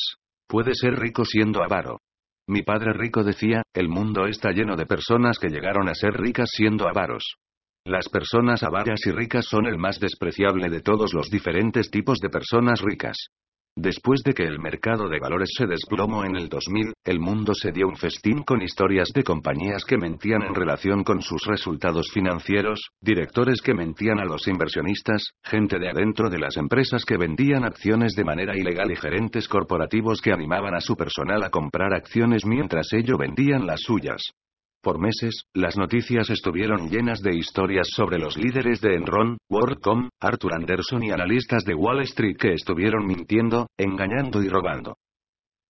Puedes 0.47 0.79
ser 0.79 0.95
rico 0.95 1.25
siendo 1.25 1.63
avaro. 1.63 1.99
Mi 2.47 2.63
padre 2.63 2.93
rico 2.93 3.25
decía, 3.25 3.63
el 3.75 3.89
mundo 3.89 4.27
está 4.27 4.53
lleno 4.53 4.77
de 4.77 4.87
personas 4.87 5.39
que 5.39 5.49
llegaron 5.49 5.89
a 5.89 5.95
ser 5.95 6.13
ricas 6.13 6.51
siendo 6.53 6.87
avaros. 6.87 7.37
Las 7.87 8.09
personas 8.09 8.63
avaras 8.63 9.01
y 9.07 9.11
ricas 9.11 9.47
son 9.47 9.67
el 9.67 9.77
más 9.77 9.99
despreciable 9.99 10.69
de 10.69 10.81
todos 10.81 11.13
los 11.15 11.31
diferentes 11.31 11.91
tipos 11.91 12.19
de 12.21 12.31
personas 12.31 12.81
ricas. 12.81 13.29
Después 13.77 14.23
de 14.23 14.35
que 14.35 14.45
el 14.45 14.61
mercado 14.61 15.09
de 15.09 15.19
valores 15.19 15.51
se 15.57 15.67
desplomó 15.67 16.25
en 16.25 16.37
el 16.37 16.49
2000, 16.49 16.93
el 17.05 17.19
mundo 17.19 17.55
se 17.55 17.73
dio 17.73 17.89
un 17.89 17.97
festín 17.97 18.45
con 18.45 18.63
historias 18.63 19.09
de 19.13 19.25
compañías 19.25 19.85
que 19.85 19.99
mentían 19.99 20.43
en 20.43 20.55
relación 20.55 21.03
con 21.03 21.23
sus 21.23 21.45
resultados 21.45 22.09
financieros, 22.13 22.91
directores 23.01 23.61
que 23.61 23.75
mentían 23.75 24.21
a 24.21 24.27
los 24.27 24.47
inversionistas, 24.47 25.33
gente 25.43 25.81
de 25.81 25.91
adentro 25.91 26.31
de 26.31 26.39
las 26.39 26.57
empresas 26.57 27.05
que 27.05 27.17
vendían 27.17 27.65
acciones 27.65 28.15
de 28.15 28.25
manera 28.25 28.57
ilegal 28.57 28.93
y 28.93 28.97
gerentes 28.97 29.49
corporativos 29.49 30.21
que 30.21 30.33
animaban 30.33 30.77
a 30.77 30.81
su 30.81 30.95
personal 30.95 31.43
a 31.43 31.51
comprar 31.51 31.95
acciones 31.95 32.47
mientras 32.47 32.93
ellos 32.93 33.19
vendían 33.19 33.67
las 33.67 33.81
suyas. 33.81 34.35
Por 34.85 35.01
meses, 35.01 35.45
las 35.55 35.79
noticias 35.79 36.29
estuvieron 36.29 36.91
llenas 36.91 37.23
de 37.23 37.35
historias 37.35 37.89
sobre 37.89 38.19
los 38.19 38.37
líderes 38.37 38.83
de 38.83 38.97
Enron, 38.97 39.39
WorldCom, 39.49 40.11
Arthur 40.21 40.53
Anderson 40.53 41.03
y 41.03 41.11
analistas 41.11 41.65
de 41.65 41.75
Wall 41.75 42.03
Street 42.03 42.37
que 42.39 42.53
estuvieron 42.53 43.07
mintiendo, 43.07 43.69
engañando 43.79 44.43
y 44.43 44.49
robando. 44.51 44.99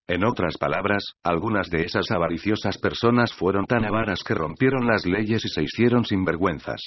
En 0.08 0.24
otras 0.24 0.58
palabras, 0.58 1.12
algunas 1.22 1.70
de 1.70 1.84
esas 1.84 2.10
avariciosas 2.10 2.76
personas 2.78 3.32
fueron 3.32 3.66
tan 3.66 3.84
avaras 3.84 4.24
que 4.24 4.34
rompieron 4.34 4.84
las 4.84 5.06
leyes 5.06 5.44
y 5.44 5.48
se 5.48 5.62
hicieron 5.62 6.04
sinvergüenzas. 6.04 6.80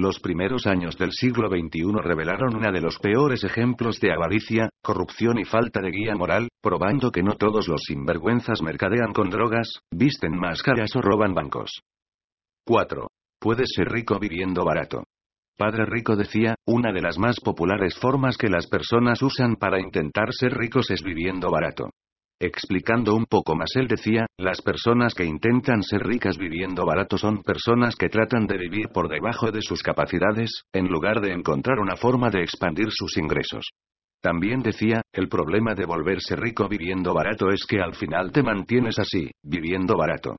Los 0.00 0.20
primeros 0.20 0.68
años 0.68 0.96
del 0.96 1.10
siglo 1.10 1.48
XXI 1.48 2.00
revelaron 2.00 2.54
uno 2.54 2.70
de 2.70 2.80
los 2.80 3.00
peores 3.00 3.42
ejemplos 3.42 3.98
de 3.98 4.12
avaricia, 4.12 4.70
corrupción 4.80 5.40
y 5.40 5.44
falta 5.44 5.80
de 5.80 5.90
guía 5.90 6.14
moral, 6.14 6.50
probando 6.62 7.10
que 7.10 7.24
no 7.24 7.34
todos 7.34 7.66
los 7.66 7.82
sinvergüenzas 7.82 8.62
mercadean 8.62 9.12
con 9.12 9.28
drogas, 9.28 9.80
visten 9.90 10.38
máscaras 10.38 10.94
o 10.94 11.00
roban 11.02 11.34
bancos. 11.34 11.80
4. 12.64 13.08
Puedes 13.40 13.70
ser 13.74 13.88
rico 13.88 14.20
viviendo 14.20 14.64
barato. 14.64 15.02
Padre 15.56 15.84
Rico 15.86 16.14
decía, 16.14 16.54
una 16.64 16.92
de 16.92 17.02
las 17.02 17.18
más 17.18 17.40
populares 17.40 17.98
formas 17.98 18.36
que 18.36 18.48
las 18.48 18.68
personas 18.68 19.20
usan 19.20 19.56
para 19.56 19.80
intentar 19.80 20.28
ser 20.30 20.52
ricos 20.56 20.92
es 20.92 21.02
viviendo 21.02 21.50
barato. 21.50 21.90
Explicando 22.40 23.16
un 23.16 23.26
poco 23.26 23.56
más, 23.56 23.70
él 23.74 23.88
decía, 23.88 24.26
las 24.38 24.62
personas 24.62 25.12
que 25.12 25.24
intentan 25.24 25.82
ser 25.82 26.06
ricas 26.06 26.38
viviendo 26.38 26.86
barato 26.86 27.18
son 27.18 27.42
personas 27.42 27.96
que 27.96 28.08
tratan 28.08 28.46
de 28.46 28.56
vivir 28.56 28.90
por 28.90 29.08
debajo 29.08 29.50
de 29.50 29.60
sus 29.60 29.82
capacidades, 29.82 30.62
en 30.72 30.86
lugar 30.86 31.20
de 31.20 31.32
encontrar 31.32 31.80
una 31.80 31.96
forma 31.96 32.30
de 32.30 32.42
expandir 32.42 32.92
sus 32.92 33.16
ingresos. 33.16 33.70
También 34.20 34.62
decía, 34.62 35.02
el 35.12 35.28
problema 35.28 35.74
de 35.74 35.84
volverse 35.84 36.36
rico 36.36 36.68
viviendo 36.68 37.12
barato 37.12 37.50
es 37.50 37.64
que 37.66 37.80
al 37.80 37.96
final 37.96 38.30
te 38.30 38.44
mantienes 38.44 39.00
así, 39.00 39.32
viviendo 39.42 39.96
barato. 39.96 40.36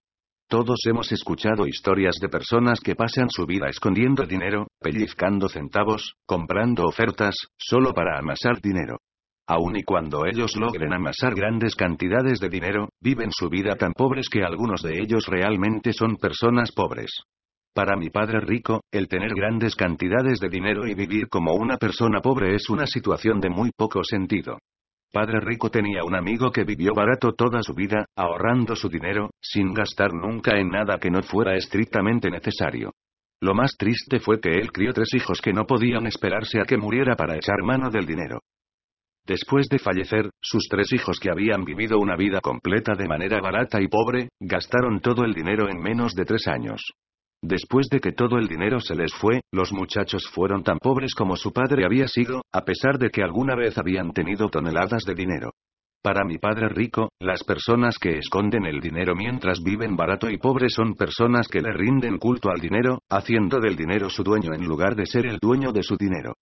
Todos 0.48 0.80
hemos 0.86 1.12
escuchado 1.12 1.68
historias 1.68 2.16
de 2.22 2.30
personas 2.30 2.80
que 2.80 2.96
pasan 2.96 3.30
su 3.30 3.46
vida 3.46 3.68
escondiendo 3.68 4.26
dinero, 4.26 4.68
pellizcando 4.80 5.50
centavos, 5.50 6.16
comprando 6.26 6.86
ofertas, 6.86 7.36
solo 7.58 7.94
para 7.94 8.18
amasar 8.18 8.62
dinero. 8.62 9.00
Aun 9.50 9.76
y 9.78 9.82
cuando 9.82 10.28
ellos 10.28 10.56
logren 10.58 10.94
amasar 10.94 11.34
grandes 11.34 11.74
cantidades 11.74 12.40
de 12.40 12.50
dinero, 12.50 12.90
viven 13.02 13.32
su 13.32 13.50
vida 13.50 13.76
tan 13.76 13.94
pobres 13.94 14.30
que 14.30 14.44
algunos 14.44 14.84
de 14.84 15.02
ellos 15.02 15.26
realmente 15.26 15.92
son 15.92 16.18
personas 16.18 16.72
pobres. 16.72 17.10
Para 17.74 17.98
mi 17.98 18.12
padre 18.12 18.42
rico, 18.42 18.82
el 18.92 19.08
tener 19.08 19.34
grandes 19.34 19.76
cantidades 19.76 20.40
de 20.40 20.50
dinero 20.50 20.86
y 20.86 20.94
vivir 20.94 21.30
como 21.30 21.56
una 21.56 21.78
persona 21.78 22.22
pobre 22.22 22.54
es 22.54 22.70
una 22.70 22.86
situación 22.86 23.40
de 23.40 23.50
muy 23.50 23.72
poco 23.76 24.04
sentido. 24.04 24.60
Padre 25.12 25.40
rico 25.40 25.72
tenía 25.72 26.04
un 26.04 26.16
amigo 26.16 26.52
que 26.52 26.64
vivió 26.64 26.94
barato 26.94 27.34
toda 27.34 27.64
su 27.64 27.74
vida, 27.74 28.06
ahorrando 28.16 28.76
su 28.76 28.88
dinero, 28.88 29.32
sin 29.42 29.74
gastar 29.74 30.14
nunca 30.14 30.60
en 30.60 30.70
nada 30.70 31.00
que 31.00 31.10
no 31.10 31.24
fuera 31.24 31.56
estrictamente 31.56 32.30
necesario. 32.30 32.92
Lo 33.42 33.56
más 33.56 33.76
triste 33.80 34.20
fue 34.20 34.40
que 34.40 34.52
él 34.52 34.72
crió 34.72 34.94
tres 34.94 35.10
hijos 35.16 35.42
que 35.42 35.54
no 35.54 35.66
podían 35.66 36.06
esperarse 36.06 36.60
a 36.62 36.66
que 36.66 36.78
muriera 36.78 37.16
para 37.16 37.36
echar 37.36 37.64
mano 37.64 37.90
del 37.90 38.06
dinero. 38.06 38.42
Después 39.30 39.70
de 39.70 39.78
fallecer, 39.78 40.32
sus 40.42 40.68
tres 40.68 40.92
hijos 40.92 41.20
que 41.20 41.30
habían 41.30 41.64
vivido 41.64 42.00
una 42.00 42.16
vida 42.16 42.42
completa 42.42 42.96
de 42.96 43.08
manera 43.08 43.40
barata 43.40 43.80
y 43.80 43.88
pobre, 43.88 44.30
gastaron 44.40 45.02
todo 45.02 45.24
el 45.24 45.36
dinero 45.36 45.70
en 45.70 45.80
menos 45.80 46.16
de 46.16 46.26
tres 46.26 46.48
años. 46.48 46.82
Después 47.40 47.90
de 47.92 48.00
que 48.00 48.12
todo 48.12 48.40
el 48.40 48.48
dinero 48.48 48.80
se 48.80 48.96
les 48.96 49.14
fue, 49.14 49.42
los 49.52 49.72
muchachos 49.72 50.28
fueron 50.34 50.64
tan 50.64 50.80
pobres 50.80 51.14
como 51.14 51.36
su 51.36 51.54
padre 51.54 51.86
había 51.86 52.08
sido, 52.08 52.42
a 52.52 52.66
pesar 52.66 52.98
de 52.98 53.12
que 53.12 53.22
alguna 53.22 53.56
vez 53.56 53.78
habían 53.78 54.14
tenido 54.14 54.50
toneladas 54.50 55.04
de 55.04 55.14
dinero. 55.14 55.52
Para 56.02 56.26
mi 56.26 56.40
padre 56.40 56.68
rico, 56.68 57.10
las 57.20 57.44
personas 57.44 58.00
que 58.00 58.18
esconden 58.18 58.66
el 58.66 58.80
dinero 58.80 59.14
mientras 59.16 59.62
viven 59.62 59.96
barato 59.96 60.28
y 60.32 60.40
pobre 60.40 60.70
son 60.70 60.96
personas 60.96 61.48
que 61.48 61.62
le 61.62 61.72
rinden 61.72 62.18
culto 62.18 62.50
al 62.50 62.60
dinero, 62.60 63.04
haciendo 63.12 63.60
del 63.60 63.76
dinero 63.76 64.10
su 64.10 64.24
dueño 64.24 64.56
en 64.56 64.66
lugar 64.66 64.96
de 64.96 65.06
ser 65.06 65.28
el 65.28 65.38
dueño 65.38 65.72
de 65.72 65.84
su 65.84 65.98
dinero. 65.98 66.34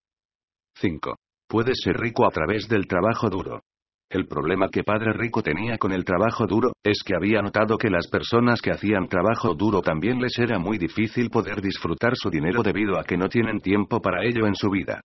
5. 0.77 1.17
Puedes 1.49 1.79
ser 1.83 1.97
rico 1.97 2.27
a 2.27 2.31
través 2.31 2.69
del 2.69 2.87
trabajo 2.89 3.31
duro. 3.31 3.63
El 4.11 4.27
problema 4.27 4.69
que 4.69 4.85
Padre 4.85 5.13
Rico 5.13 5.43
tenía 5.43 5.79
con 5.79 5.93
el 5.93 6.05
trabajo 6.05 6.47
duro, 6.47 6.73
es 6.85 7.03
que 7.05 7.15
había 7.17 7.43
notado 7.43 7.77
que 7.77 7.91
las 7.91 8.09
personas 8.09 8.61
que 8.61 8.71
hacían 8.71 9.09
trabajo 9.09 9.55
duro 9.55 9.81
también 9.81 10.21
les 10.21 10.39
era 10.39 10.59
muy 10.59 10.79
difícil 10.79 11.31
poder 11.31 11.61
disfrutar 11.61 12.13
su 12.17 12.31
dinero 12.31 12.63
debido 12.63 12.99
a 12.99 13.05
que 13.05 13.17
no 13.17 13.29
tienen 13.29 13.61
tiempo 13.61 14.01
para 14.01 14.25
ello 14.25 14.47
en 14.47 14.55
su 14.55 14.71
vida. 14.71 15.01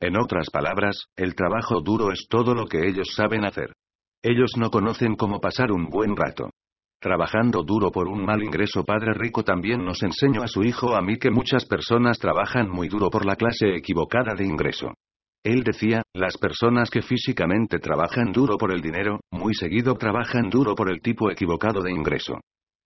En 0.00 0.16
otras 0.16 0.50
palabras, 0.50 1.04
el 1.16 1.34
trabajo 1.34 1.80
duro 1.80 2.10
es 2.10 2.26
todo 2.28 2.54
lo 2.54 2.66
que 2.66 2.88
ellos 2.88 3.14
saben 3.14 3.44
hacer. 3.44 3.72
Ellos 4.20 4.52
no 4.56 4.70
conocen 4.70 5.14
cómo 5.14 5.40
pasar 5.40 5.70
un 5.70 5.88
buen 5.88 6.16
rato. 6.16 6.50
Trabajando 7.00 7.62
duro 7.64 7.90
por 7.90 8.08
un 8.08 8.24
mal 8.24 8.42
ingreso 8.42 8.84
Padre 8.84 9.14
Rico 9.14 9.42
también 9.42 9.84
nos 9.84 10.02
enseñó 10.02 10.42
a 10.42 10.48
su 10.48 10.62
hijo 10.62 10.94
a 10.94 11.02
mí 11.02 11.18
que 11.18 11.30
muchas 11.30 11.64
personas 11.66 12.18
trabajan 12.18 12.68
muy 12.68 12.88
duro 12.88 13.10
por 13.10 13.24
la 13.24 13.36
clase 13.36 13.74
equivocada 13.74 14.34
de 14.36 14.44
ingreso. 14.44 14.92
Él 15.44 15.64
decía, 15.64 16.02
las 16.14 16.38
personas 16.38 16.88
que 16.88 17.02
físicamente 17.02 17.80
trabajan 17.80 18.30
duro 18.32 18.56
por 18.56 18.72
el 18.72 18.80
dinero, 18.80 19.20
muy 19.32 19.54
seguido 19.54 19.96
trabajan 19.96 20.48
duro 20.48 20.76
por 20.76 20.88
el 20.88 21.00
tipo 21.00 21.32
equivocado 21.32 21.82
de 21.82 21.90
ingreso. 21.90 22.40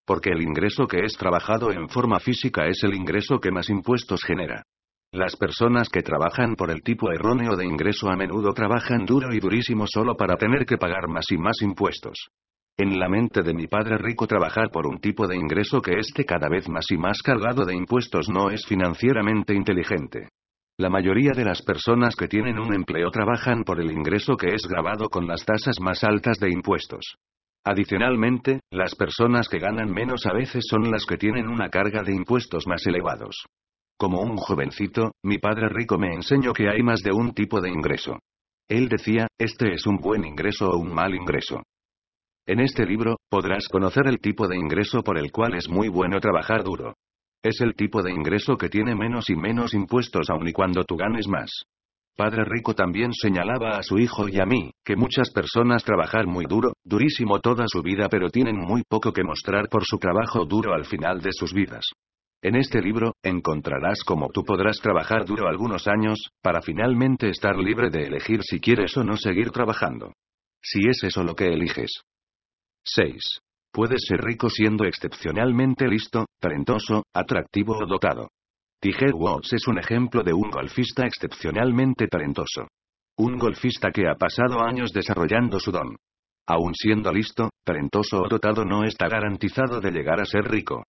Porque 0.07 0.31
el 0.31 0.41
ingreso 0.41 0.87
que 0.87 1.05
es 1.05 1.13
trabajado 1.19 1.71
en 1.71 1.89
forma 1.91 2.19
física 2.19 2.67
es 2.67 2.83
el 2.83 2.95
ingreso 2.95 3.41
que 3.41 3.51
más 3.51 3.69
impuestos 3.69 4.25
genera. 4.25 4.63
Las 5.13 5.37
personas 5.37 5.91
que 5.91 6.03
trabajan 6.03 6.57
por 6.57 6.71
el 6.71 6.83
tipo 6.83 7.13
erróneo 7.13 7.57
de 7.57 7.67
ingreso 7.67 8.09
a 8.09 8.17
menudo 8.17 8.55
trabajan 8.55 9.05
duro 9.05 9.35
y 9.35 9.41
durísimo 9.41 9.87
solo 9.87 10.17
para 10.17 10.37
tener 10.37 10.65
que 10.65 10.79
pagar 10.79 11.09
más 11.09 11.31
y 11.31 11.37
más 11.37 11.61
impuestos. 11.61 12.29
En 12.79 12.99
la 12.99 13.09
mente 13.09 13.43
de 13.43 13.53
mi 13.53 13.67
padre 13.67 13.99
rico 13.99 14.27
trabajar 14.27 14.71
por 14.71 14.87
un 14.87 14.99
tipo 14.99 15.27
de 15.27 15.37
ingreso 15.37 15.83
que 15.83 15.99
esté 15.99 16.25
cada 16.25 16.49
vez 16.49 16.69
más 16.69 16.87
y 16.91 16.97
más 16.97 17.21
cargado 17.23 17.67
de 17.67 17.75
impuestos 17.75 18.29
no 18.31 18.51
es 18.51 18.65
financieramente 18.67 19.55
inteligente. 19.55 20.29
La 20.79 20.91
mayoría 20.91 21.33
de 21.33 21.45
las 21.47 21.63
personas 21.63 22.15
que 22.17 22.29
tienen 22.29 22.59
un 22.59 22.75
empleo 22.75 23.11
trabajan 23.11 23.65
por 23.65 23.81
el 23.81 23.91
ingreso 23.91 24.37
que 24.37 24.53
es 24.53 24.67
grabado 24.69 25.09
con 25.09 25.27
las 25.27 25.43
tasas 25.43 25.81
más 25.81 26.05
altas 26.05 26.39
de 26.39 26.51
impuestos. 26.51 27.17
Adicionalmente, 27.65 28.61
las 28.71 28.95
personas 28.95 29.49
que 29.49 29.59
ganan 29.59 29.91
menos 29.91 30.27
a 30.27 30.35
veces 30.35 30.67
son 30.69 30.91
las 30.91 31.07
que 31.07 31.17
tienen 31.17 31.49
una 31.49 31.71
carga 31.71 32.03
de 32.03 32.15
impuestos 32.15 32.67
más 32.67 32.87
elevados. 32.87 33.47
Como 33.97 34.21
un 34.21 34.37
jovencito, 34.37 35.13
mi 35.23 35.39
padre 35.39 35.71
rico 35.71 35.97
me 35.97 36.13
enseñó 36.13 36.53
que 36.53 36.69
hay 36.69 36.83
más 36.83 37.01
de 37.01 37.13
un 37.13 37.33
tipo 37.33 37.63
de 37.63 37.71
ingreso. 37.71 38.19
Él 38.69 38.91
decía, 38.91 39.29
este 39.39 39.73
es 39.73 39.87
un 39.87 39.97
buen 39.97 40.27
ingreso 40.27 40.69
o 40.69 40.77
un 40.77 40.93
mal 40.93 41.15
ingreso. 41.15 41.63
En 42.47 42.61
este 42.61 42.85
libro, 42.85 43.17
podrás 43.31 43.67
conocer 43.69 44.07
el 44.09 44.19
tipo 44.19 44.47
de 44.47 44.59
ingreso 44.59 45.03
por 45.03 45.17
el 45.17 45.33
cual 45.33 45.55
es 45.55 45.71
muy 45.71 45.89
bueno 45.89 46.21
trabajar 46.21 46.63
duro. 46.63 46.95
Es 47.47 47.61
el 47.61 47.77
tipo 47.77 48.03
de 48.03 48.11
ingreso 48.11 48.57
que 48.57 48.69
tiene 48.69 48.97
menos 48.97 49.31
y 49.31 49.37
menos 49.37 49.73
impuestos 49.73 50.31
aun 50.31 50.49
y 50.49 50.53
cuando 50.53 50.83
tú 50.83 50.97
ganes 50.97 51.29
más. 51.29 51.49
Padre 52.17 52.45
Rico 52.45 52.75
también 52.75 53.13
señalaba 53.13 53.79
a 53.79 53.85
su 53.85 53.99
hijo 54.01 54.29
y 54.29 54.41
a 54.41 54.45
mí, 54.45 54.73
que 54.85 54.97
muchas 54.97 55.31
personas 55.31 55.85
trabajan 55.85 56.27
muy 56.29 56.47
duro, 56.47 56.73
durísimo 56.83 57.39
toda 57.39 57.67
su 57.69 57.83
vida 57.83 58.09
pero 58.09 58.31
tienen 58.31 58.57
muy 58.57 58.83
poco 58.83 59.13
que 59.13 59.23
mostrar 59.23 59.69
por 59.69 59.85
su 59.85 59.99
trabajo 59.99 60.45
duro 60.45 60.75
al 60.75 60.87
final 60.87 61.21
de 61.21 61.31
sus 61.31 61.55
vidas. 61.55 61.85
En 62.43 62.57
este 62.57 62.83
libro, 62.83 63.13
encontrarás 63.23 64.03
cómo 64.05 64.29
tú 64.35 64.43
podrás 64.43 64.81
trabajar 64.81 65.25
duro 65.25 65.47
algunos 65.47 65.87
años, 65.87 66.19
para 66.43 66.63
finalmente 66.63 67.29
estar 67.29 67.57
libre 67.57 67.91
de 67.91 68.09
elegir 68.09 68.43
si 68.43 68.59
quieres 68.59 68.97
o 68.97 69.05
no 69.05 69.17
seguir 69.17 69.53
trabajando. 69.53 70.15
Si 70.61 70.81
es 70.89 71.05
eso 71.05 71.23
lo 71.23 71.37
que 71.37 71.47
eliges. 71.53 71.93
6. 72.83 73.39
Puedes 73.77 74.07
ser 74.09 74.23
rico 74.23 74.49
siendo 74.49 74.87
excepcionalmente 74.87 75.87
listo, 75.87 76.25
talentoso, 76.41 77.05
atractivo 77.13 77.77
o 77.77 77.87
dotado. 77.87 78.31
Tiger 78.81 79.13
Woods 79.13 79.53
es 79.53 79.69
un 79.69 79.79
ejemplo 79.79 80.23
de 80.23 80.33
un 80.33 80.49
golfista 80.49 81.05
excepcionalmente 81.05 82.09
talentoso. 82.09 82.69
Un 83.19 83.37
golfista 83.37 83.91
que 83.91 84.09
ha 84.09 84.15
pasado 84.15 84.63
años 84.63 84.95
desarrollando 84.95 85.61
su 85.61 85.73
don. 85.73 85.95
Aun 86.47 86.75
siendo 86.75 87.13
listo, 87.13 87.51
talentoso 87.65 88.23
o 88.23 88.29
dotado 88.31 88.65
no 88.65 88.85
está 88.85 89.09
garantizado 89.09 89.79
de 89.83 89.91
llegar 89.91 90.23
a 90.23 90.25
ser 90.25 90.45
rico. 90.45 90.85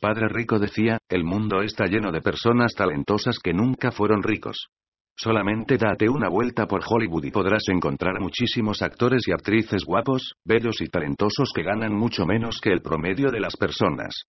Padre 0.00 0.28
Rico 0.30 0.58
decía, 0.58 0.96
el 1.10 1.24
mundo 1.24 1.60
está 1.60 1.84
lleno 1.84 2.10
de 2.10 2.22
personas 2.22 2.72
talentosas 2.72 3.38
que 3.38 3.52
nunca 3.52 3.90
fueron 3.90 4.22
ricos. 4.22 4.68
Solamente 5.16 5.76
date 5.76 6.08
una 6.08 6.28
vuelta 6.28 6.66
por 6.66 6.82
Hollywood 6.86 7.24
y 7.24 7.30
podrás 7.30 7.68
encontrar 7.68 8.20
muchísimos 8.20 8.82
actores 8.82 9.28
y 9.28 9.32
actrices 9.32 9.84
guapos, 9.84 10.34
bellos 10.44 10.80
y 10.80 10.88
talentosos 10.88 11.52
que 11.54 11.62
ganan 11.62 11.94
mucho 11.94 12.24
menos 12.24 12.58
que 12.60 12.70
el 12.72 12.80
promedio 12.80 13.30
de 13.30 13.40
las 13.40 13.56
personas. 13.56 14.24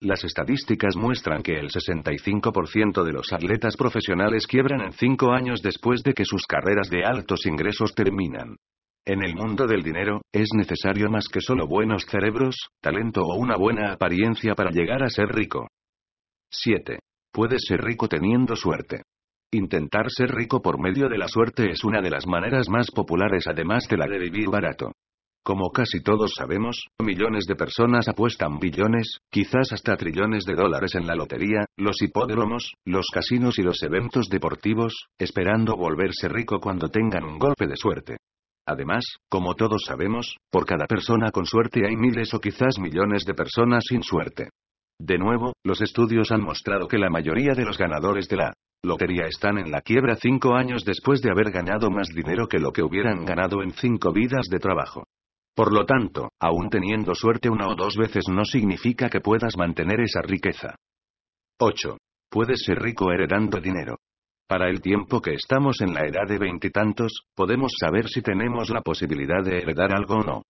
Las 0.00 0.22
estadísticas 0.22 0.96
muestran 0.96 1.42
que 1.42 1.58
el 1.58 1.70
65% 1.70 3.04
de 3.04 3.12
los 3.12 3.32
atletas 3.32 3.76
profesionales 3.76 4.46
quiebran 4.46 4.82
en 4.82 4.92
cinco 4.92 5.32
años 5.32 5.62
después 5.62 6.02
de 6.02 6.12
que 6.12 6.24
sus 6.24 6.46
carreras 6.46 6.90
de 6.90 7.04
altos 7.04 7.46
ingresos 7.46 7.94
terminan. 7.94 8.56
En 9.06 9.22
el 9.22 9.34
mundo 9.34 9.66
del 9.66 9.82
dinero, 9.82 10.22
es 10.32 10.48
necesario 10.54 11.10
más 11.10 11.28
que 11.28 11.40
solo 11.40 11.66
buenos 11.66 12.04
cerebros, 12.06 12.56
talento 12.80 13.22
o 13.22 13.36
una 13.36 13.56
buena 13.56 13.92
apariencia 13.92 14.54
para 14.54 14.70
llegar 14.70 15.02
a 15.02 15.10
ser 15.10 15.28
rico. 15.28 15.68
7. 16.50 16.98
Puedes 17.32 17.62
ser 17.66 17.82
rico 17.82 18.08
teniendo 18.08 18.56
suerte. 18.56 19.02
Intentar 19.54 20.06
ser 20.10 20.34
rico 20.34 20.60
por 20.60 20.80
medio 20.80 21.08
de 21.08 21.16
la 21.16 21.28
suerte 21.28 21.70
es 21.70 21.84
una 21.84 22.00
de 22.02 22.10
las 22.10 22.26
maneras 22.26 22.68
más 22.68 22.90
populares 22.90 23.46
además 23.46 23.86
de 23.88 23.96
la 23.96 24.08
de 24.08 24.18
vivir 24.18 24.48
barato. 24.50 24.90
Como 25.44 25.70
casi 25.70 26.02
todos 26.02 26.32
sabemos, 26.36 26.88
millones 27.00 27.44
de 27.46 27.54
personas 27.54 28.08
apuestan 28.08 28.58
billones, 28.58 29.18
quizás 29.30 29.72
hasta 29.72 29.96
trillones 29.96 30.44
de 30.44 30.56
dólares 30.56 30.96
en 30.96 31.06
la 31.06 31.14
lotería, 31.14 31.66
los 31.76 32.02
hipódromos, 32.02 32.72
los 32.84 33.06
casinos 33.14 33.56
y 33.60 33.62
los 33.62 33.80
eventos 33.84 34.28
deportivos, 34.28 35.06
esperando 35.20 35.76
volverse 35.76 36.28
rico 36.28 36.58
cuando 36.58 36.88
tengan 36.88 37.22
un 37.22 37.38
golpe 37.38 37.68
de 37.68 37.76
suerte. 37.76 38.16
Además, 38.66 39.04
como 39.28 39.54
todos 39.54 39.84
sabemos, 39.86 40.34
por 40.50 40.66
cada 40.66 40.86
persona 40.86 41.30
con 41.30 41.46
suerte 41.46 41.86
hay 41.86 41.94
miles 41.94 42.34
o 42.34 42.40
quizás 42.40 42.80
millones 42.80 43.24
de 43.24 43.34
personas 43.34 43.84
sin 43.88 44.02
suerte. 44.02 44.48
De 45.00 45.18
nuevo, 45.18 45.54
los 45.64 45.80
estudios 45.80 46.30
han 46.30 46.42
mostrado 46.42 46.86
que 46.86 46.98
la 46.98 47.10
mayoría 47.10 47.54
de 47.54 47.64
los 47.64 47.76
ganadores 47.76 48.28
de 48.28 48.36
la 48.36 48.54
lotería 48.84 49.26
están 49.26 49.58
en 49.58 49.70
la 49.70 49.80
quiebra 49.80 50.16
cinco 50.16 50.54
años 50.54 50.84
después 50.84 51.20
de 51.20 51.30
haber 51.30 51.50
ganado 51.50 51.90
más 51.90 52.08
dinero 52.08 52.46
que 52.46 52.58
lo 52.58 52.72
que 52.72 52.82
hubieran 52.82 53.24
ganado 53.24 53.62
en 53.62 53.72
cinco 53.72 54.12
vidas 54.12 54.46
de 54.48 54.58
trabajo. 54.58 55.04
Por 55.54 55.72
lo 55.72 55.86
tanto, 55.86 56.30
aún 56.40 56.68
teniendo 56.68 57.14
suerte 57.14 57.48
una 57.48 57.68
o 57.68 57.74
dos 57.74 57.96
veces 57.96 58.24
no 58.28 58.44
significa 58.44 59.08
que 59.08 59.20
puedas 59.20 59.56
mantener 59.56 60.00
esa 60.00 60.20
riqueza. 60.20 60.74
8. 61.60 61.96
Puedes 62.30 62.64
ser 62.64 62.80
rico 62.80 63.12
heredando 63.12 63.60
dinero. 63.60 63.98
Para 64.48 64.68
el 64.68 64.80
tiempo 64.80 65.20
que 65.20 65.34
estamos 65.34 65.80
en 65.80 65.94
la 65.94 66.06
edad 66.06 66.26
de 66.28 66.38
veintitantos, 66.38 67.22
podemos 67.34 67.72
saber 67.80 68.08
si 68.08 68.20
tenemos 68.20 68.68
la 68.70 68.82
posibilidad 68.82 69.42
de 69.42 69.58
heredar 69.58 69.94
algo 69.94 70.16
o 70.16 70.22
no. 70.22 70.42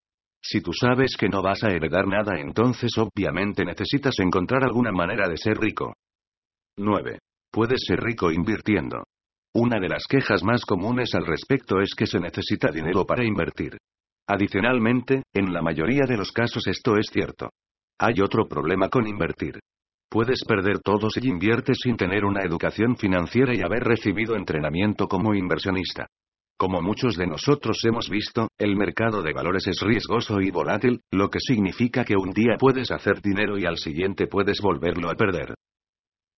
Si 0.47 0.61
tú 0.61 0.73
sabes 0.75 1.17
que 1.17 1.31
no 1.31 1.41
vas 1.41 1.65
a 1.65 1.71
heredar 1.71 2.07
nada, 2.07 2.39
entonces 2.39 2.93
obviamente 2.99 3.65
necesitas 3.65 4.19
encontrar 4.19 4.63
alguna 4.63 4.93
manera 4.93 5.27
de 5.27 5.39
ser 5.39 5.57
rico. 5.57 5.95
9. 6.77 7.19
Puedes 7.51 7.81
ser 7.87 8.01
rico 8.01 8.31
invirtiendo. 8.31 9.05
Una 9.55 9.81
de 9.81 9.89
las 9.89 10.05
quejas 10.07 10.45
más 10.45 10.67
comunes 10.67 11.15
al 11.15 11.25
respecto 11.25 11.81
es 11.81 11.95
que 11.95 12.07
se 12.07 12.21
necesita 12.21 12.71
dinero 12.71 13.07
para 13.07 13.25
invertir. 13.25 13.79
Adicionalmente, 14.27 15.23
en 15.33 15.51
la 15.51 15.63
mayoría 15.63 16.05
de 16.07 16.19
los 16.19 16.31
casos 16.31 16.67
esto 16.67 16.99
es 16.99 17.07
cierto. 17.11 17.49
Hay 17.99 18.21
otro 18.21 18.47
problema 18.47 18.91
con 18.91 19.07
invertir. 19.07 19.61
Puedes 20.11 20.45
perder 20.45 20.81
todo 20.81 21.09
si 21.09 21.27
inviertes 21.27 21.79
sin 21.83 21.97
tener 21.97 22.27
una 22.27 22.43
educación 22.43 22.97
financiera 22.97 23.55
y 23.55 23.63
haber 23.63 23.83
recibido 23.83 24.37
entrenamiento 24.37 25.09
como 25.09 25.35
inversionista. 25.35 26.07
Como 26.57 26.81
muchos 26.81 27.17
de 27.17 27.27
nosotros 27.27 27.79
hemos 27.85 28.09
visto, 28.09 28.49
el 28.59 28.77
mercado 28.77 29.23
de 29.23 29.33
valores 29.33 29.67
es 29.67 29.81
riesgoso 29.81 30.41
y 30.41 30.51
volátil, 30.53 31.01
lo 31.11 31.29
que 31.29 31.41
significa 31.41 32.05
que 32.05 32.17
un 32.17 32.31
día 32.31 32.57
puedes 32.59 32.93
hacer 32.93 33.21
dinero 33.21 33.59
y 33.59 33.67
al 33.67 33.77
siguiente 33.77 34.29
puedes 34.29 34.61
volverlo 34.61 35.11
a 35.11 35.15
perder. 35.15 35.55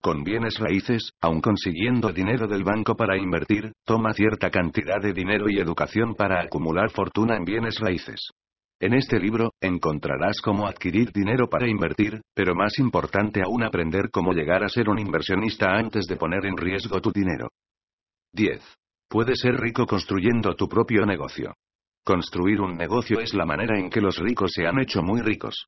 Con 0.01 0.25
bienes 0.25 0.59
raíces, 0.59 1.11
aun 1.21 1.41
consiguiendo 1.43 2.13
dinero 2.13 2.47
del 2.47 2.65
banco 2.65 2.97
para 2.97 3.19
invertir, 3.19 3.73
toma 3.85 4.15
cierta 4.15 4.51
cantidad 4.51 5.03
de 5.03 5.13
dinero 5.13 5.51
y 5.51 5.59
educación 5.59 6.15
para 6.15 6.41
acumular 6.41 6.91
fortuna 6.91 7.37
en 7.37 7.45
bienes 7.45 7.79
raíces. 7.79 8.31
En 8.81 8.95
este 8.95 9.19
libro, 9.19 9.53
encontrarás 9.61 10.41
cómo 10.41 10.67
adquirir 10.67 11.13
dinero 11.13 11.49
para 11.49 11.69
invertir, 11.69 12.23
pero 12.35 12.55
más 12.55 12.79
importante 12.79 13.43
aún 13.43 13.65
aprender 13.65 14.11
cómo 14.11 14.33
llegar 14.33 14.65
a 14.65 14.69
ser 14.69 14.89
un 14.89 14.99
inversionista 14.99 15.77
antes 15.77 16.07
de 16.07 16.17
poner 16.17 16.47
en 16.47 16.57
riesgo 16.57 17.01
tu 17.01 17.11
dinero. 17.11 17.49
10. 18.33 18.63
Puedes 19.09 19.39
ser 19.39 19.55
rico 19.55 19.87
construyendo 19.87 20.55
tu 20.57 20.69
propio 20.69 21.07
negocio. 21.07 21.55
Construir 22.05 22.61
un 22.61 22.77
negocio 22.77 23.21
es 23.21 23.35
la 23.35 23.47
manera 23.47 23.79
en 23.79 23.89
que 23.89 24.01
los 24.01 24.19
ricos 24.19 24.51
se 24.53 24.67
han 24.67 24.81
hecho 24.81 25.01
muy 25.03 25.21
ricos. 25.21 25.67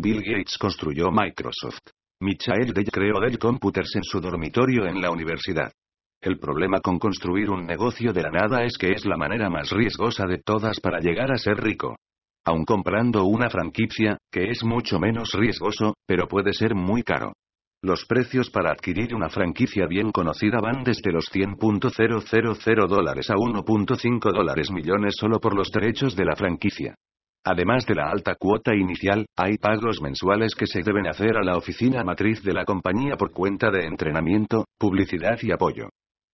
Bill 0.00 0.22
Gates 0.22 0.58
construyó 0.58 1.10
Microsoft. 1.10 1.80
Michael 2.20 2.72
Dell 2.72 2.90
creó 2.90 3.20
Dell 3.20 3.38
Computers 3.38 3.94
en 3.94 4.02
su 4.02 4.20
dormitorio 4.20 4.86
en 4.86 5.00
la 5.00 5.10
universidad. 5.10 5.72
El 6.20 6.38
problema 6.38 6.80
con 6.80 6.98
construir 6.98 7.48
un 7.48 7.64
negocio 7.64 8.12
de 8.12 8.22
la 8.22 8.30
nada 8.30 8.64
es 8.64 8.76
que 8.76 8.92
es 8.92 9.06
la 9.06 9.16
manera 9.16 9.48
más 9.48 9.70
riesgosa 9.70 10.26
de 10.26 10.38
todas 10.38 10.80
para 10.80 11.00
llegar 11.00 11.32
a 11.32 11.38
ser 11.38 11.62
rico. 11.62 11.96
Aun 12.44 12.64
comprando 12.64 13.24
una 13.24 13.48
franquicia, 13.48 14.18
que 14.32 14.50
es 14.50 14.64
mucho 14.64 14.98
menos 14.98 15.30
riesgoso, 15.32 15.94
pero 16.06 16.26
puede 16.26 16.52
ser 16.52 16.74
muy 16.74 17.02
caro. 17.02 17.34
Los 17.82 18.04
precios 18.04 18.50
para 18.50 18.72
adquirir 18.72 19.14
una 19.14 19.30
franquicia 19.30 19.86
bien 19.86 20.12
conocida 20.12 20.60
van 20.60 20.84
desde 20.84 21.12
los 21.12 21.24
100.000 21.32 22.86
dólares 22.86 23.30
a 23.30 23.34
1.5 23.34 24.32
dólares 24.34 24.70
millones 24.70 25.14
solo 25.18 25.40
por 25.40 25.56
los 25.56 25.70
derechos 25.70 26.14
de 26.14 26.26
la 26.26 26.36
franquicia. 26.36 26.94
Además 27.42 27.86
de 27.86 27.94
la 27.94 28.10
alta 28.10 28.34
cuota 28.34 28.76
inicial, 28.76 29.24
hay 29.34 29.56
pagos 29.56 30.02
mensuales 30.02 30.54
que 30.54 30.66
se 30.66 30.82
deben 30.82 31.06
hacer 31.06 31.38
a 31.38 31.42
la 31.42 31.56
oficina 31.56 32.04
matriz 32.04 32.42
de 32.42 32.52
la 32.52 32.66
compañía 32.66 33.16
por 33.16 33.32
cuenta 33.32 33.70
de 33.70 33.86
entrenamiento, 33.86 34.66
publicidad 34.78 35.38
y 35.40 35.50
apoyo. 35.50 35.88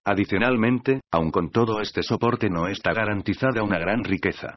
Adicionalmente, 0.04 1.00
aun 1.12 1.30
con 1.30 1.50
todo 1.50 1.80
este 1.80 2.02
soporte 2.02 2.50
no 2.50 2.66
está 2.66 2.92
garantizada 2.92 3.62
una 3.62 3.78
gran 3.78 4.02
riqueza. 4.02 4.56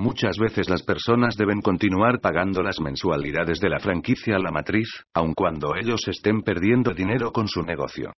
Muchas 0.00 0.38
veces 0.38 0.70
las 0.70 0.84
personas 0.84 1.36
deben 1.36 1.60
continuar 1.60 2.20
pagando 2.20 2.62
las 2.62 2.78
mensualidades 2.78 3.58
de 3.58 3.68
la 3.68 3.80
franquicia 3.80 4.36
a 4.36 4.38
la 4.38 4.52
matriz, 4.52 4.88
aun 5.12 5.34
cuando 5.34 5.74
ellos 5.74 6.06
estén 6.06 6.42
perdiendo 6.42 6.94
dinero 6.94 7.32
con 7.32 7.48
su 7.48 7.62
negocio. 7.62 8.12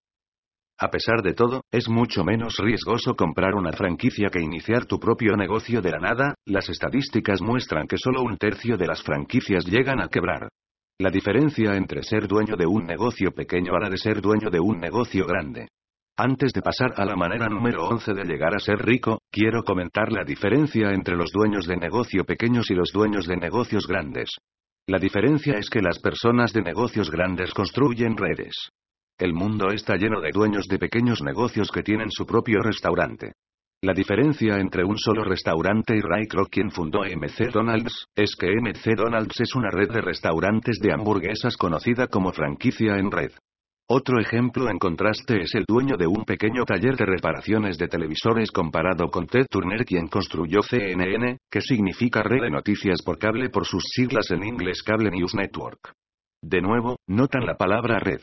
A 0.78 0.90
pesar 0.90 1.22
de 1.22 1.34
todo, 1.34 1.62
es 1.72 1.88
mucho 1.88 2.26
menos 2.26 2.58
riesgoso 2.58 3.16
comprar 3.16 3.56
una 3.56 3.72
franquicia 3.72 4.30
que 4.30 4.42
iniciar 4.42 4.86
tu 4.86 5.00
propio 5.00 5.38
negocio 5.38 5.82
de 5.82 5.92
la 5.92 6.00
nada, 6.00 6.36
las 6.46 6.68
estadísticas 6.68 7.42
muestran 7.42 7.88
que 7.88 7.98
solo 7.98 8.24
un 8.24 8.38
tercio 8.38 8.76
de 8.76 8.88
las 8.88 9.02
franquicias 9.02 9.66
llegan 9.66 10.02
a 10.02 10.10
quebrar. 10.10 10.50
La 11.00 11.10
diferencia 11.10 11.76
entre 11.76 12.04
ser 12.04 12.28
dueño 12.28 12.58
de 12.58 12.66
un 12.66 12.86
negocio 12.86 13.32
pequeño 13.32 13.74
a 13.74 13.80
la 13.80 13.90
de 13.90 13.98
ser 13.98 14.20
dueño 14.20 14.50
de 14.50 14.60
un 14.60 14.82
negocio 14.82 15.26
grande. 15.26 15.70
Antes 16.22 16.52
de 16.52 16.62
pasar 16.62 16.96
a 16.98 17.06
la 17.06 17.16
manera 17.16 17.48
número 17.48 17.88
11 17.88 18.14
de 18.14 18.26
llegar 18.26 18.54
a 18.54 18.60
ser 18.60 18.78
rico, 18.80 19.22
quiero 19.32 19.64
comentar 19.64 20.12
la 20.12 20.26
diferencia 20.26 20.92
entre 20.92 21.16
los 21.16 21.32
dueños 21.32 21.66
de 21.66 21.78
negocio 21.78 22.26
pequeños 22.26 22.70
y 22.70 22.74
los 22.74 22.92
dueños 22.92 23.26
de 23.26 23.38
negocios 23.38 23.88
grandes. 23.88 24.30
La 24.86 25.00
diferencia 25.00 25.54
es 25.54 25.70
que 25.70 25.80
las 25.80 25.98
personas 26.00 26.52
de 26.52 26.62
negocios 26.62 27.10
grandes 27.10 27.54
construyen 27.54 28.18
redes. 28.18 28.54
El 29.18 29.32
mundo 29.34 29.70
está 29.70 29.96
lleno 29.96 30.20
de 30.20 30.32
dueños 30.34 30.66
de 30.68 30.78
pequeños 30.78 31.22
negocios 31.22 31.72
que 31.72 31.84
tienen 31.84 32.12
su 32.12 32.26
propio 32.26 32.60
restaurante. 32.62 33.32
La 33.82 33.94
diferencia 33.94 34.58
entre 34.58 34.84
un 34.84 34.98
solo 34.98 35.24
restaurante 35.24 35.96
y 35.96 36.02
Ray 36.02 36.28
Kroc 36.28 36.50
quien 36.50 36.70
fundó 36.70 37.04
MC 37.06 37.50
Donald's, 37.50 38.08
es 38.14 38.36
que 38.36 38.48
MC 38.60 38.94
Donald's 38.98 39.40
es 39.40 39.56
una 39.56 39.70
red 39.72 39.90
de 39.90 40.02
restaurantes 40.02 40.80
de 40.82 40.92
hamburguesas 40.92 41.56
conocida 41.56 42.08
como 42.08 42.34
franquicia 42.34 42.98
en 42.98 43.10
red. 43.10 43.32
Otro 43.92 44.20
ejemplo 44.20 44.70
en 44.70 44.78
contraste 44.78 45.42
es 45.42 45.56
el 45.56 45.66
dueño 45.68 45.98
de 45.98 46.06
un 46.06 46.24
pequeño 46.24 46.64
taller 46.64 46.96
de 46.96 47.08
reparaciones 47.08 47.80
de 47.80 47.88
televisores 47.88 48.52
comparado 48.52 49.10
con 49.10 49.26
Ted 49.26 49.48
Turner 49.50 49.84
quien 49.84 50.08
construyó 50.08 50.62
CNN, 50.62 51.40
que 51.50 51.60
significa 51.60 52.22
red 52.22 52.44
de 52.44 52.52
noticias 52.52 53.02
por 53.02 53.18
cable 53.18 53.50
por 53.50 53.66
sus 53.66 53.84
siglas 53.86 54.30
en 54.30 54.44
inglés 54.44 54.84
Cable 54.84 55.10
News 55.10 55.34
Network. 55.34 55.94
De 56.40 56.62
nuevo, 56.62 56.98
notan 57.08 57.48
la 57.48 57.58
palabra 57.58 57.98
red. 57.98 58.22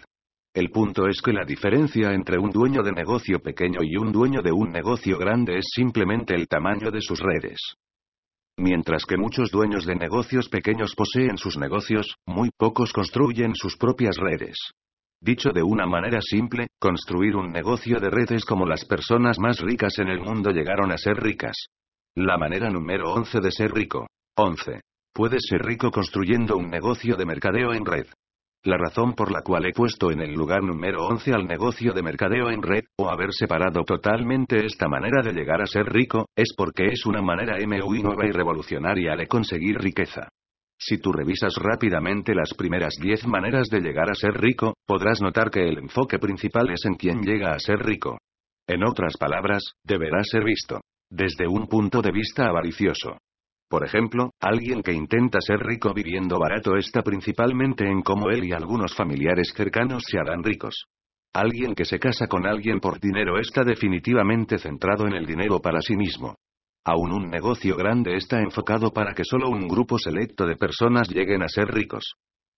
El 0.54 0.70
punto 0.70 1.08
es 1.08 1.20
que 1.20 1.32
la 1.32 1.44
diferencia 1.44 2.12
entre 2.12 2.38
un 2.38 2.52
dueño 2.52 2.84
de 2.84 2.92
negocio 2.92 3.40
pequeño 3.40 3.80
y 3.82 3.96
un 3.96 4.12
dueño 4.12 4.42
de 4.42 4.52
un 4.52 4.70
negocio 4.70 5.18
grande 5.18 5.58
es 5.58 5.66
simplemente 5.74 6.36
el 6.36 6.46
tamaño 6.46 6.92
de 6.92 7.00
sus 7.00 7.18
redes. 7.18 7.58
Mientras 8.56 9.04
que 9.04 9.16
muchos 9.16 9.50
dueños 9.50 9.84
de 9.84 9.96
negocios 9.96 10.48
pequeños 10.48 10.94
poseen 10.94 11.36
sus 11.38 11.58
negocios, 11.58 12.14
muy 12.24 12.50
pocos 12.56 12.92
construyen 12.92 13.56
sus 13.56 13.76
propias 13.76 14.16
redes. 14.16 14.56
Dicho 15.26 15.50
de 15.50 15.60
una 15.60 15.86
manera 15.86 16.20
simple, 16.20 16.68
construir 16.78 17.34
un 17.34 17.50
negocio 17.50 17.98
de 17.98 18.10
red 18.10 18.30
es 18.30 18.44
como 18.44 18.64
las 18.64 18.84
personas 18.84 19.40
más 19.40 19.58
ricas 19.58 19.98
en 19.98 20.06
el 20.06 20.20
mundo 20.20 20.52
llegaron 20.52 20.92
a 20.92 20.98
ser 20.98 21.16
ricas. 21.16 21.66
La 22.14 22.38
manera 22.38 22.70
número 22.70 23.12
11 23.12 23.40
de 23.40 23.50
ser 23.50 23.72
rico. 23.72 24.06
11. 24.36 24.82
Puedes 25.12 25.42
ser 25.48 25.62
rico 25.62 25.90
construyendo 25.90 26.56
un 26.56 26.70
negocio 26.70 27.16
de 27.16 27.26
mercadeo 27.26 27.74
en 27.74 27.84
red. 27.84 28.06
La 28.62 28.76
razón 28.76 29.14
por 29.14 29.32
la 29.32 29.42
cual 29.42 29.66
he 29.66 29.72
puesto 29.72 30.12
en 30.12 30.20
el 30.20 30.32
lugar 30.32 30.62
número 30.62 31.04
11 31.08 31.32
al 31.32 31.48
negocio 31.48 31.92
de 31.92 32.04
mercadeo 32.04 32.48
en 32.48 32.62
red, 32.62 32.84
o 32.96 33.10
haber 33.10 33.32
separado 33.32 33.82
totalmente 33.82 34.64
esta 34.64 34.86
manera 34.86 35.22
de 35.24 35.32
llegar 35.32 35.60
a 35.60 35.66
ser 35.66 35.86
rico, 35.86 36.26
es 36.36 36.54
porque 36.56 36.86
es 36.86 37.04
una 37.04 37.20
manera 37.20 37.56
muy 37.66 38.00
nueva 38.00 38.26
y 38.28 38.30
revolucionaria 38.30 39.16
de 39.16 39.26
conseguir 39.26 39.76
riqueza. 39.78 40.28
Si 40.78 40.98
tú 40.98 41.12
revisas 41.12 41.54
rápidamente 41.56 42.34
las 42.34 42.52
primeras 42.54 42.94
10 43.00 43.26
maneras 43.26 43.68
de 43.68 43.80
llegar 43.80 44.10
a 44.10 44.14
ser 44.14 44.34
rico, 44.34 44.74
podrás 44.86 45.20
notar 45.22 45.50
que 45.50 45.66
el 45.66 45.78
enfoque 45.78 46.18
principal 46.18 46.70
es 46.70 46.84
en 46.84 46.94
quien 46.94 47.22
llega 47.22 47.52
a 47.52 47.58
ser 47.58 47.78
rico. 47.78 48.18
En 48.68 48.84
otras 48.84 49.16
palabras, 49.16 49.62
deberá 49.84 50.22
ser 50.24 50.44
visto 50.44 50.80
desde 51.10 51.46
un 51.46 51.68
punto 51.68 52.02
de 52.02 52.10
vista 52.10 52.46
avaricioso. 52.46 53.16
Por 53.68 53.84
ejemplo, 53.84 54.30
alguien 54.40 54.82
que 54.82 54.92
intenta 54.92 55.40
ser 55.40 55.60
rico 55.60 55.92
viviendo 55.92 56.38
barato 56.38 56.76
está 56.76 57.02
principalmente 57.02 57.84
en 57.84 58.02
cómo 58.02 58.30
él 58.30 58.44
y 58.44 58.52
algunos 58.52 58.94
familiares 58.94 59.52
cercanos 59.56 60.04
se 60.06 60.18
harán 60.18 60.42
ricos. 60.42 60.86
Alguien 61.32 61.74
que 61.74 61.84
se 61.84 61.98
casa 61.98 62.28
con 62.28 62.46
alguien 62.46 62.80
por 62.80 63.00
dinero 63.00 63.38
está 63.38 63.62
definitivamente 63.62 64.58
centrado 64.58 65.06
en 65.06 65.14
el 65.14 65.26
dinero 65.26 65.60
para 65.60 65.80
sí 65.80 65.96
mismo. 65.96 66.36
Aún 66.88 67.12
un 67.12 67.28
negocio 67.28 67.74
grande 67.76 68.14
está 68.14 68.40
enfocado 68.40 68.92
para 68.92 69.12
que 69.12 69.24
solo 69.24 69.48
un 69.48 69.66
grupo 69.66 69.98
selecto 69.98 70.46
de 70.46 70.54
personas 70.54 71.08
lleguen 71.08 71.42
a 71.42 71.48
ser 71.48 71.66
ricos. 71.66 72.14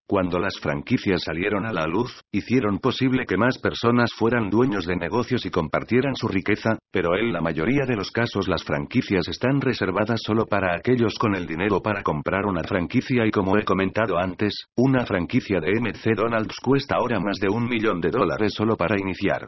Cuando 0.07 0.39
las 0.39 0.61
franquicias 0.61 1.22
salieron 1.24 1.64
a 1.64 1.72
la 1.72 1.87
luz, 1.87 2.20
hicieron 2.31 2.79
posible 2.79 3.24
que 3.24 3.39
más 3.39 3.57
personas 3.57 4.12
fueran 4.12 4.51
dueños 4.51 4.85
de 4.85 4.97
negocios 4.97 5.47
y 5.47 5.51
compartieran 5.51 6.14
su 6.14 6.29
riqueza, 6.29 6.76
pero 6.93 7.16
en 7.16 7.33
la 7.33 7.41
mayoría 7.41 7.87
de 7.87 7.97
los 7.97 8.11
casos 8.11 8.49
las 8.49 8.64
franquicias 8.64 9.26
están 9.29 9.62
reservadas 9.62 10.20
solo 10.22 10.45
para 10.45 10.76
aquellos 10.76 11.14
con 11.18 11.35
el 11.35 11.47
dinero 11.47 11.81
para 11.81 12.03
comprar 12.03 12.45
una 12.45 12.64
franquicia 12.64 13.24
y 13.24 13.31
como 13.31 13.57
he 13.57 13.64
comentado 13.64 14.18
antes, 14.18 14.66
una 14.76 15.07
franquicia 15.07 15.59
de 15.59 15.81
MC 15.81 16.14
Donald's 16.14 16.61
cuesta 16.61 16.97
ahora 16.97 17.18
más 17.18 17.39
de 17.39 17.49
un 17.49 17.66
millón 17.66 18.03
de 18.03 18.11
dólares 18.11 18.53
solo 18.55 18.76
para 18.76 19.01
iniciar. 19.01 19.47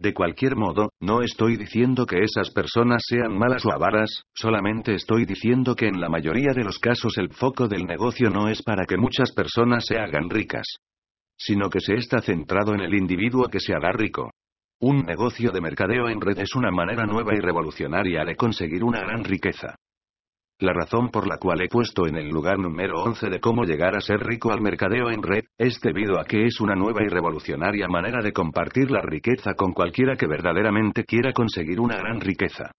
De 0.00 0.14
cualquier 0.14 0.56
modo, 0.56 0.88
no 0.98 1.20
estoy 1.20 1.58
diciendo 1.58 2.06
que 2.06 2.22
esas 2.22 2.50
personas 2.54 3.02
sean 3.06 3.36
malas 3.36 3.66
o 3.66 3.70
avaras, 3.70 4.24
solamente 4.32 4.94
estoy 4.94 5.26
diciendo 5.26 5.76
que 5.76 5.88
en 5.88 6.00
la 6.00 6.08
mayoría 6.08 6.54
de 6.54 6.64
los 6.64 6.78
casos 6.78 7.18
el 7.18 7.28
foco 7.34 7.68
del 7.68 7.84
negocio 7.84 8.30
no 8.30 8.48
es 8.48 8.62
para 8.62 8.86
que 8.86 8.96
muchas 8.96 9.30
personas 9.32 9.84
se 9.84 9.98
hagan 9.98 10.30
ricas, 10.30 10.64
sino 11.36 11.68
que 11.68 11.80
se 11.80 11.96
está 11.96 12.22
centrado 12.22 12.72
en 12.72 12.80
el 12.80 12.94
individuo 12.94 13.48
que 13.48 13.60
se 13.60 13.74
hará 13.74 13.92
rico. 13.92 14.30
Un 14.80 15.04
negocio 15.04 15.50
de 15.52 15.60
mercadeo 15.60 16.08
en 16.08 16.22
red 16.22 16.38
es 16.38 16.54
una 16.54 16.70
manera 16.70 17.04
nueva 17.04 17.34
y 17.34 17.40
revolucionaria 17.40 18.24
de 18.24 18.36
conseguir 18.36 18.82
una 18.82 19.00
gran 19.00 19.22
riqueza. 19.22 19.76
La 20.60 20.74
razón 20.74 21.08
por 21.08 21.26
la 21.26 21.38
cual 21.38 21.62
he 21.62 21.68
puesto 21.68 22.06
en 22.06 22.16
el 22.16 22.28
lugar 22.28 22.58
número 22.58 23.02
11 23.02 23.30
de 23.30 23.40
cómo 23.40 23.64
llegar 23.64 23.96
a 23.96 24.02
ser 24.02 24.20
rico 24.20 24.52
al 24.52 24.60
mercadeo 24.60 25.10
en 25.10 25.22
red, 25.22 25.44
es 25.56 25.80
debido 25.80 26.20
a 26.20 26.24
que 26.24 26.44
es 26.44 26.60
una 26.60 26.74
nueva 26.74 27.02
y 27.02 27.08
revolucionaria 27.08 27.88
manera 27.88 28.22
de 28.22 28.34
compartir 28.34 28.90
la 28.90 29.00
riqueza 29.00 29.54
con 29.54 29.72
cualquiera 29.72 30.16
que 30.16 30.26
verdaderamente 30.26 31.04
quiera 31.04 31.32
conseguir 31.32 31.80
una 31.80 31.96
gran 31.96 32.20
riqueza. 32.20 32.72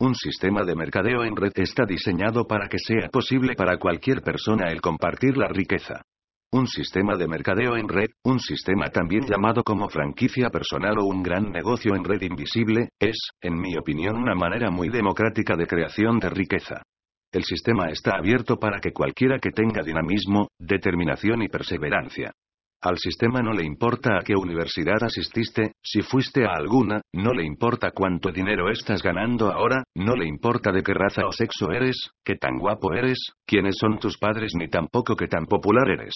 Un 0.00 0.16
sistema 0.16 0.64
de 0.64 0.74
mercadeo 0.74 1.22
en 1.22 1.36
red 1.36 1.52
está 1.54 1.84
diseñado 1.86 2.44
para 2.44 2.68
que 2.68 2.80
sea 2.80 3.08
posible 3.08 3.54
para 3.54 3.78
cualquier 3.78 4.20
persona 4.20 4.72
el 4.72 4.80
compartir 4.80 5.36
la 5.36 5.46
riqueza. 5.46 6.02
Un 6.50 6.66
sistema 6.66 7.16
de 7.16 7.28
mercadeo 7.28 7.76
en 7.76 7.88
red, 7.88 8.08
un 8.24 8.40
sistema 8.40 8.88
también 8.88 9.24
llamado 9.24 9.62
como 9.62 9.88
franquicia 9.88 10.50
personal 10.50 10.98
o 10.98 11.04
un 11.04 11.22
gran 11.22 11.52
negocio 11.52 11.94
en 11.94 12.02
red 12.02 12.20
invisible, 12.22 12.88
es, 12.98 13.30
en 13.40 13.60
mi 13.60 13.76
opinión, 13.76 14.16
una 14.16 14.34
manera 14.34 14.72
muy 14.72 14.88
democrática 14.88 15.54
de 15.54 15.68
creación 15.68 16.18
de 16.18 16.30
riqueza. 16.30 16.82
El 17.30 17.44
sistema 17.44 17.90
está 17.90 18.16
abierto 18.16 18.56
para 18.56 18.80
que 18.80 18.92
cualquiera 18.92 19.38
que 19.38 19.50
tenga 19.50 19.82
dinamismo, 19.82 20.48
determinación 20.58 21.42
y 21.42 21.48
perseverancia. 21.48 22.32
Al 22.80 22.96
sistema 22.96 23.42
no 23.42 23.52
le 23.52 23.64
importa 23.64 24.16
a 24.16 24.22
qué 24.22 24.34
universidad 24.34 25.02
asististe, 25.02 25.72
si 25.82 26.00
fuiste 26.00 26.44
a 26.46 26.52
alguna, 26.54 27.02
no 27.12 27.32
le 27.32 27.44
importa 27.44 27.90
cuánto 27.90 28.30
dinero 28.30 28.70
estás 28.70 29.02
ganando 29.02 29.52
ahora, 29.52 29.82
no 29.96 30.14
le 30.14 30.28
importa 30.28 30.70
de 30.70 30.82
qué 30.82 30.94
raza 30.94 31.26
o 31.26 31.32
sexo 31.32 31.72
eres, 31.72 32.10
qué 32.24 32.36
tan 32.36 32.56
guapo 32.56 32.94
eres, 32.94 33.18
quiénes 33.44 33.76
son 33.78 33.98
tus 33.98 34.16
padres 34.16 34.52
ni 34.54 34.68
tampoco 34.68 35.16
qué 35.16 35.26
tan 35.26 35.46
popular 35.46 35.90
eres. 35.90 36.14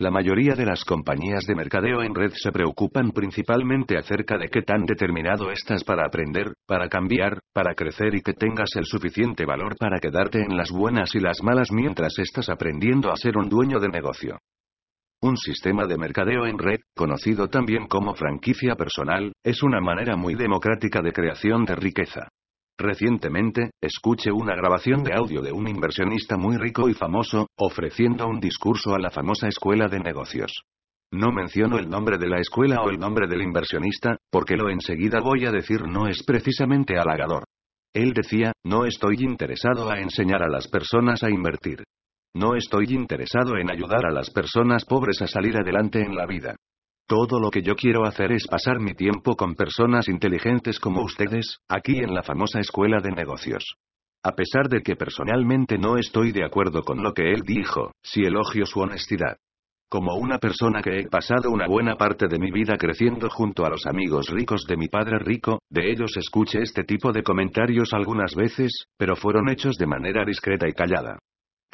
La 0.00 0.10
mayoría 0.10 0.56
de 0.56 0.66
las 0.66 0.84
compañías 0.84 1.46
de 1.46 1.54
mercadeo 1.54 2.02
en 2.02 2.16
red 2.16 2.32
se 2.34 2.50
preocupan 2.50 3.12
principalmente 3.12 3.96
acerca 3.96 4.36
de 4.36 4.48
qué 4.48 4.62
tan 4.62 4.84
determinado 4.86 5.52
estás 5.52 5.84
para 5.84 6.04
aprender, 6.04 6.52
para 6.66 6.88
cambiar, 6.88 7.38
para 7.52 7.76
crecer 7.76 8.12
y 8.16 8.20
que 8.20 8.32
tengas 8.32 8.70
el 8.74 8.86
suficiente 8.86 9.44
valor 9.44 9.76
para 9.78 10.00
quedarte 10.00 10.42
en 10.42 10.56
las 10.56 10.72
buenas 10.72 11.14
y 11.14 11.20
las 11.20 11.44
malas 11.44 11.70
mientras 11.70 12.18
estás 12.18 12.48
aprendiendo 12.48 13.12
a 13.12 13.16
ser 13.16 13.36
un 13.36 13.48
dueño 13.48 13.78
de 13.78 13.88
negocio. 13.88 14.40
Un 15.22 15.36
sistema 15.36 15.86
de 15.86 15.96
mercadeo 15.96 16.44
en 16.44 16.58
red, 16.58 16.80
conocido 16.96 17.48
también 17.48 17.86
como 17.86 18.16
franquicia 18.16 18.74
personal, 18.74 19.32
es 19.44 19.62
una 19.62 19.80
manera 19.80 20.16
muy 20.16 20.34
democrática 20.34 21.02
de 21.02 21.12
creación 21.12 21.64
de 21.66 21.76
riqueza. 21.76 22.28
Recientemente, 22.78 23.70
escuché 23.80 24.32
una 24.32 24.56
grabación 24.56 25.04
de 25.04 25.14
audio 25.14 25.42
de 25.42 25.52
un 25.52 25.68
inversionista 25.68 26.36
muy 26.36 26.56
rico 26.56 26.88
y 26.88 26.94
famoso, 26.94 27.46
ofreciendo 27.56 28.26
un 28.26 28.40
discurso 28.40 28.94
a 28.94 28.98
la 28.98 29.10
famosa 29.10 29.46
escuela 29.46 29.86
de 29.86 30.00
negocios. 30.00 30.64
No 31.12 31.30
menciono 31.30 31.78
el 31.78 31.88
nombre 31.88 32.18
de 32.18 32.28
la 32.28 32.40
escuela 32.40 32.82
o 32.82 32.90
el 32.90 32.98
nombre 32.98 33.28
del 33.28 33.42
inversionista, 33.42 34.16
porque 34.28 34.56
lo 34.56 34.68
enseguida 34.70 35.20
voy 35.20 35.46
a 35.46 35.52
decir 35.52 35.82
no 35.86 36.08
es 36.08 36.24
precisamente 36.24 36.98
halagador. 36.98 37.44
Él 37.94 38.12
decía, 38.12 38.52
no 38.64 38.86
estoy 38.86 39.18
interesado 39.20 39.88
a 39.88 40.00
enseñar 40.00 40.42
a 40.42 40.48
las 40.48 40.66
personas 40.66 41.22
a 41.22 41.30
invertir. 41.30 41.84
No 42.34 42.56
estoy 42.56 42.86
interesado 42.88 43.56
en 43.56 43.70
ayudar 43.70 44.04
a 44.04 44.12
las 44.12 44.30
personas 44.30 44.84
pobres 44.84 45.22
a 45.22 45.28
salir 45.28 45.56
adelante 45.56 46.00
en 46.00 46.16
la 46.16 46.26
vida. 46.26 46.56
Todo 47.06 47.38
lo 47.38 47.50
que 47.50 47.60
yo 47.60 47.74
quiero 47.76 48.06
hacer 48.06 48.32
es 48.32 48.46
pasar 48.46 48.80
mi 48.80 48.94
tiempo 48.94 49.36
con 49.36 49.54
personas 49.54 50.08
inteligentes 50.08 50.80
como 50.80 51.02
ustedes, 51.02 51.58
aquí 51.68 51.98
en 51.98 52.14
la 52.14 52.22
famosa 52.22 52.60
escuela 52.60 52.98
de 53.00 53.10
negocios. 53.10 53.76
A 54.22 54.32
pesar 54.32 54.70
de 54.70 54.80
que 54.80 54.96
personalmente 54.96 55.76
no 55.76 55.98
estoy 55.98 56.32
de 56.32 56.46
acuerdo 56.46 56.82
con 56.82 57.02
lo 57.02 57.12
que 57.12 57.30
él 57.30 57.42
dijo, 57.42 57.92
si 58.02 58.22
elogio 58.22 58.64
su 58.64 58.80
honestidad. 58.80 59.36
Como 59.90 60.14
una 60.14 60.38
persona 60.38 60.80
que 60.80 61.00
he 61.00 61.06
pasado 61.08 61.50
una 61.50 61.68
buena 61.68 61.96
parte 61.96 62.26
de 62.26 62.38
mi 62.38 62.50
vida 62.50 62.78
creciendo 62.78 63.28
junto 63.28 63.66
a 63.66 63.68
los 63.68 63.84
amigos 63.84 64.30
ricos 64.30 64.64
de 64.66 64.78
mi 64.78 64.88
padre 64.88 65.18
rico, 65.18 65.58
de 65.68 65.90
ellos 65.90 66.16
escuché 66.16 66.62
este 66.62 66.84
tipo 66.84 67.12
de 67.12 67.22
comentarios 67.22 67.92
algunas 67.92 68.34
veces, 68.34 68.86
pero 68.96 69.14
fueron 69.14 69.50
hechos 69.50 69.76
de 69.76 69.86
manera 69.86 70.24
discreta 70.24 70.66
y 70.66 70.72
callada. 70.72 71.18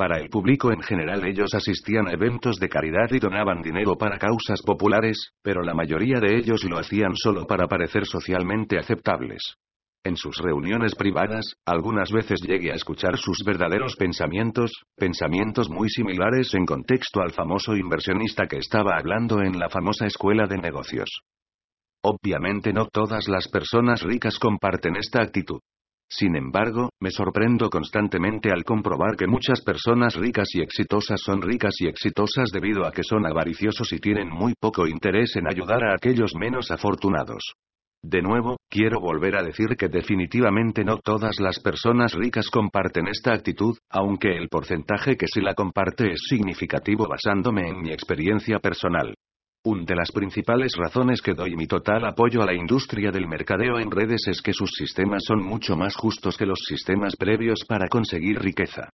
Para 0.01 0.17
el 0.17 0.31
público 0.31 0.73
en 0.73 0.81
general 0.81 1.27
ellos 1.27 1.53
asistían 1.53 2.09
a 2.09 2.13
eventos 2.13 2.57
de 2.57 2.71
caridad 2.71 3.11
y 3.11 3.19
donaban 3.19 3.61
dinero 3.61 3.97
para 3.97 4.19
causas 4.19 4.63
populares, 4.63 5.33
pero 5.43 5.61
la 5.61 5.75
mayoría 5.75 6.19
de 6.21 6.39
ellos 6.39 6.65
lo 6.65 6.79
hacían 6.79 7.15
solo 7.17 7.47
para 7.47 7.67
parecer 7.67 8.07
socialmente 8.07 8.79
aceptables. 8.79 9.57
En 10.03 10.17
sus 10.17 10.39
reuniones 10.39 10.95
privadas, 10.95 11.53
algunas 11.67 12.11
veces 12.11 12.41
llegué 12.41 12.73
a 12.73 12.77
escuchar 12.77 13.19
sus 13.19 13.45
verdaderos 13.45 13.95
pensamientos, 13.97 14.73
pensamientos 14.97 15.69
muy 15.69 15.91
similares 15.91 16.55
en 16.55 16.65
contexto 16.65 17.21
al 17.21 17.33
famoso 17.33 17.77
inversionista 17.77 18.47
que 18.47 18.57
estaba 18.57 18.97
hablando 18.97 19.43
en 19.43 19.59
la 19.59 19.69
famosa 19.69 20.07
escuela 20.07 20.47
de 20.47 20.57
negocios. 20.57 21.11
Obviamente 22.03 22.73
no 22.73 22.87
todas 22.87 23.29
las 23.29 23.49
personas 23.49 24.03
ricas 24.03 24.39
comparten 24.39 24.97
esta 24.97 25.21
actitud. 25.21 25.61
Sin 26.13 26.35
embargo, 26.35 26.91
me 27.01 27.11
sorprendo 27.11 27.71
constantemente 27.71 28.51
al 28.51 28.65
comprobar 28.65 29.17
que 29.17 29.29
muchas 29.29 29.61
personas 29.61 30.17
ricas 30.17 30.49
y 30.55 30.61
exitosas 30.61 31.21
son 31.21 31.41
ricas 31.41 31.75
y 31.79 31.87
exitosas 31.87 32.51
debido 32.51 32.85
a 32.85 32.91
que 32.91 33.05
son 33.05 33.27
avariciosos 33.27 33.93
y 33.93 34.01
tienen 34.01 34.29
muy 34.29 34.55
poco 34.59 34.89
interés 34.89 35.37
en 35.37 35.47
ayudar 35.47 35.85
a 35.85 35.95
aquellos 35.95 36.35
menos 36.35 36.73
afortunados. 36.73 37.55
De 38.03 38.23
nuevo, 38.23 38.57
quiero 38.69 38.99
volver 38.99 39.37
a 39.37 39.43
decir 39.45 39.77
que 39.77 39.89
definitivamente 39.89 40.85
no 40.85 40.97
todas 40.97 41.39
las 41.39 41.61
personas 41.61 42.15
ricas 42.15 42.49
comparten 42.51 43.07
esta 43.07 43.33
actitud, 43.33 43.77
aunque 43.89 44.37
el 44.37 44.49
porcentaje 44.49 45.17
que 45.17 45.29
sí 45.29 45.41
la 45.41 45.55
comparte 45.55 46.11
es 46.11 46.23
significativo 46.29 47.07
basándome 47.07 47.69
en 47.69 47.83
mi 47.83 47.93
experiencia 47.93 48.59
personal. 48.59 49.15
Una 49.63 49.85
de 49.85 49.95
las 49.95 50.11
principales 50.11 50.73
razones 50.75 51.21
que 51.21 51.35
doy 51.35 51.55
mi 51.55 51.67
total 51.67 52.07
apoyo 52.07 52.41
a 52.41 52.47
la 52.47 52.55
industria 52.55 53.11
del 53.11 53.29
mercadeo 53.29 53.79
en 53.79 53.91
redes 53.91 54.27
es 54.27 54.41
que 54.41 54.55
sus 54.55 54.71
sistemas 54.71 55.23
son 55.27 55.43
mucho 55.43 55.77
más 55.77 55.97
justos 55.97 56.39
que 56.39 56.47
los 56.47 56.61
sistemas 56.67 57.15
previos 57.15 57.67
para 57.69 57.87
conseguir 57.89 58.41
riqueza. 58.41 58.89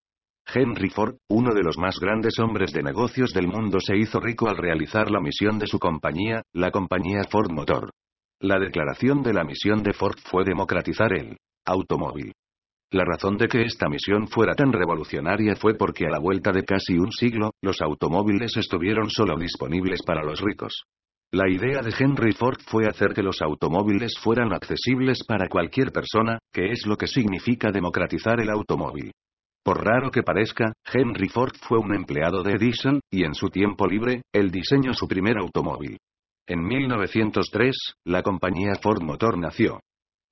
Henry 0.52 0.90
Ford, 0.90 1.18
uno 1.28 1.54
de 1.54 1.62
los 1.62 1.78
más 1.78 2.00
grandes 2.00 2.40
hombres 2.40 2.72
de 2.72 2.82
negocios 2.82 3.32
del 3.32 3.46
mundo, 3.46 3.78
se 3.78 3.96
hizo 3.96 4.18
rico 4.18 4.48
al 4.48 4.56
realizar 4.56 5.08
la 5.08 5.20
misión 5.20 5.60
de 5.60 5.68
su 5.68 5.78
compañía, 5.78 6.42
la 6.52 6.72
compañía 6.72 7.22
Ford 7.30 7.52
Motor. 7.52 7.92
La 8.40 8.58
declaración 8.58 9.22
de 9.22 9.34
la 9.34 9.44
misión 9.44 9.84
de 9.84 9.92
Ford 9.92 10.18
fue 10.24 10.44
democratizar 10.44 11.12
el 11.12 11.36
automóvil. 11.64 12.32
La 12.92 13.04
razón 13.04 13.36
de 13.36 13.48
que 13.48 13.62
esta 13.62 13.88
misión 13.88 14.28
fuera 14.28 14.54
tan 14.54 14.72
revolucionaria 14.72 15.56
fue 15.56 15.74
porque 15.74 16.06
a 16.06 16.10
la 16.10 16.20
vuelta 16.20 16.52
de 16.52 16.62
casi 16.62 16.96
un 16.98 17.10
siglo, 17.10 17.50
los 17.60 17.80
automóviles 17.82 18.56
estuvieron 18.56 19.10
solo 19.10 19.36
disponibles 19.36 20.02
para 20.06 20.22
los 20.22 20.40
ricos. 20.40 20.84
La 21.32 21.50
idea 21.50 21.82
de 21.82 21.92
Henry 21.98 22.32
Ford 22.32 22.58
fue 22.64 22.86
hacer 22.86 23.12
que 23.12 23.24
los 23.24 23.42
automóviles 23.42 24.16
fueran 24.20 24.52
accesibles 24.52 25.24
para 25.26 25.48
cualquier 25.48 25.90
persona, 25.90 26.38
que 26.52 26.70
es 26.70 26.86
lo 26.86 26.96
que 26.96 27.08
significa 27.08 27.72
democratizar 27.72 28.40
el 28.40 28.50
automóvil. 28.50 29.10
Por 29.64 29.84
raro 29.84 30.12
que 30.12 30.22
parezca, 30.22 30.72
Henry 30.84 31.28
Ford 31.28 31.56
fue 31.60 31.78
un 31.78 31.92
empleado 31.92 32.44
de 32.44 32.52
Edison, 32.52 33.00
y 33.10 33.24
en 33.24 33.34
su 33.34 33.50
tiempo 33.50 33.88
libre, 33.88 34.22
él 34.32 34.52
diseñó 34.52 34.94
su 34.94 35.08
primer 35.08 35.38
automóvil. 35.38 35.98
En 36.46 36.62
1903, 36.62 37.74
la 38.04 38.22
compañía 38.22 38.76
Ford 38.80 39.02
Motor 39.02 39.36
nació 39.36 39.80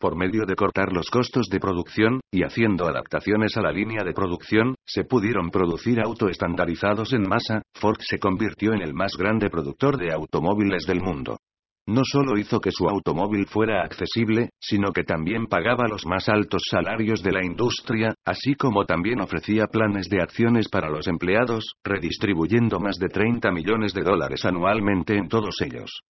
por 0.04 0.16
medio 0.16 0.44
de 0.44 0.54
cortar 0.54 0.92
los 0.92 1.08
costos 1.08 1.48
de 1.48 1.58
producción, 1.58 2.20
y 2.30 2.42
haciendo 2.42 2.86
adaptaciones 2.86 3.56
a 3.56 3.62
la 3.62 3.72
línea 3.72 4.04
de 4.04 4.12
producción, 4.12 4.74
se 4.84 5.04
pudieron 5.04 5.48
producir 5.48 5.98
autos 5.98 6.30
estandarizados 6.30 7.14
en 7.14 7.26
masa, 7.26 7.62
Ford 7.72 7.96
se 8.00 8.18
convirtió 8.18 8.74
en 8.74 8.82
el 8.82 8.92
más 8.92 9.16
grande 9.16 9.48
productor 9.48 9.96
de 9.96 10.12
automóviles 10.12 10.84
del 10.84 11.00
mundo. 11.00 11.38
No 11.86 12.02
solo 12.04 12.36
hizo 12.36 12.60
que 12.60 12.70
su 12.70 12.86
automóvil 12.86 13.46
fuera 13.46 13.82
accesible, 13.82 14.50
sino 14.60 14.92
que 14.92 15.04
también 15.04 15.46
pagaba 15.46 15.88
los 15.88 16.04
más 16.04 16.28
altos 16.28 16.64
salarios 16.70 17.22
de 17.22 17.32
la 17.32 17.42
industria, 17.42 18.14
así 18.26 18.56
como 18.56 18.84
también 18.84 19.22
ofrecía 19.22 19.68
planes 19.72 20.10
de 20.10 20.20
acciones 20.20 20.68
para 20.68 20.90
los 20.90 21.08
empleados, 21.08 21.76
redistribuyendo 21.82 22.78
más 22.78 22.98
de 22.98 23.08
30 23.08 23.50
millones 23.52 23.94
de 23.94 24.02
dólares 24.02 24.44
anualmente 24.44 25.16
en 25.16 25.28
todos 25.28 25.62
ellos. 25.62 26.02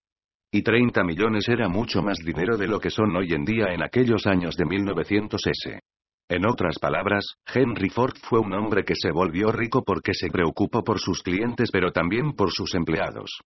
Y 0.54 0.62
30 0.62 1.02
millones 1.02 1.48
era 1.48 1.68
mucho 1.68 2.00
más 2.00 2.18
dinero 2.18 2.56
de 2.56 2.68
lo 2.68 2.78
que 2.78 2.88
son 2.88 3.16
hoy 3.16 3.32
en 3.32 3.44
día 3.44 3.74
en 3.74 3.82
aquellos 3.82 4.24
años 4.24 4.54
de 4.56 4.64
1900S. 4.64 5.80
En 6.28 6.46
otras 6.46 6.78
palabras, 6.78 7.24
Henry 7.52 7.90
Ford 7.90 8.14
fue 8.22 8.38
un 8.38 8.54
hombre 8.54 8.84
que 8.84 8.94
se 8.94 9.10
volvió 9.10 9.50
rico 9.50 9.82
porque 9.82 10.14
se 10.14 10.28
preocupó 10.28 10.84
por 10.84 11.00
sus 11.00 11.24
clientes 11.24 11.70
pero 11.72 11.90
también 11.90 12.34
por 12.34 12.52
sus 12.52 12.72
empleados. 12.76 13.40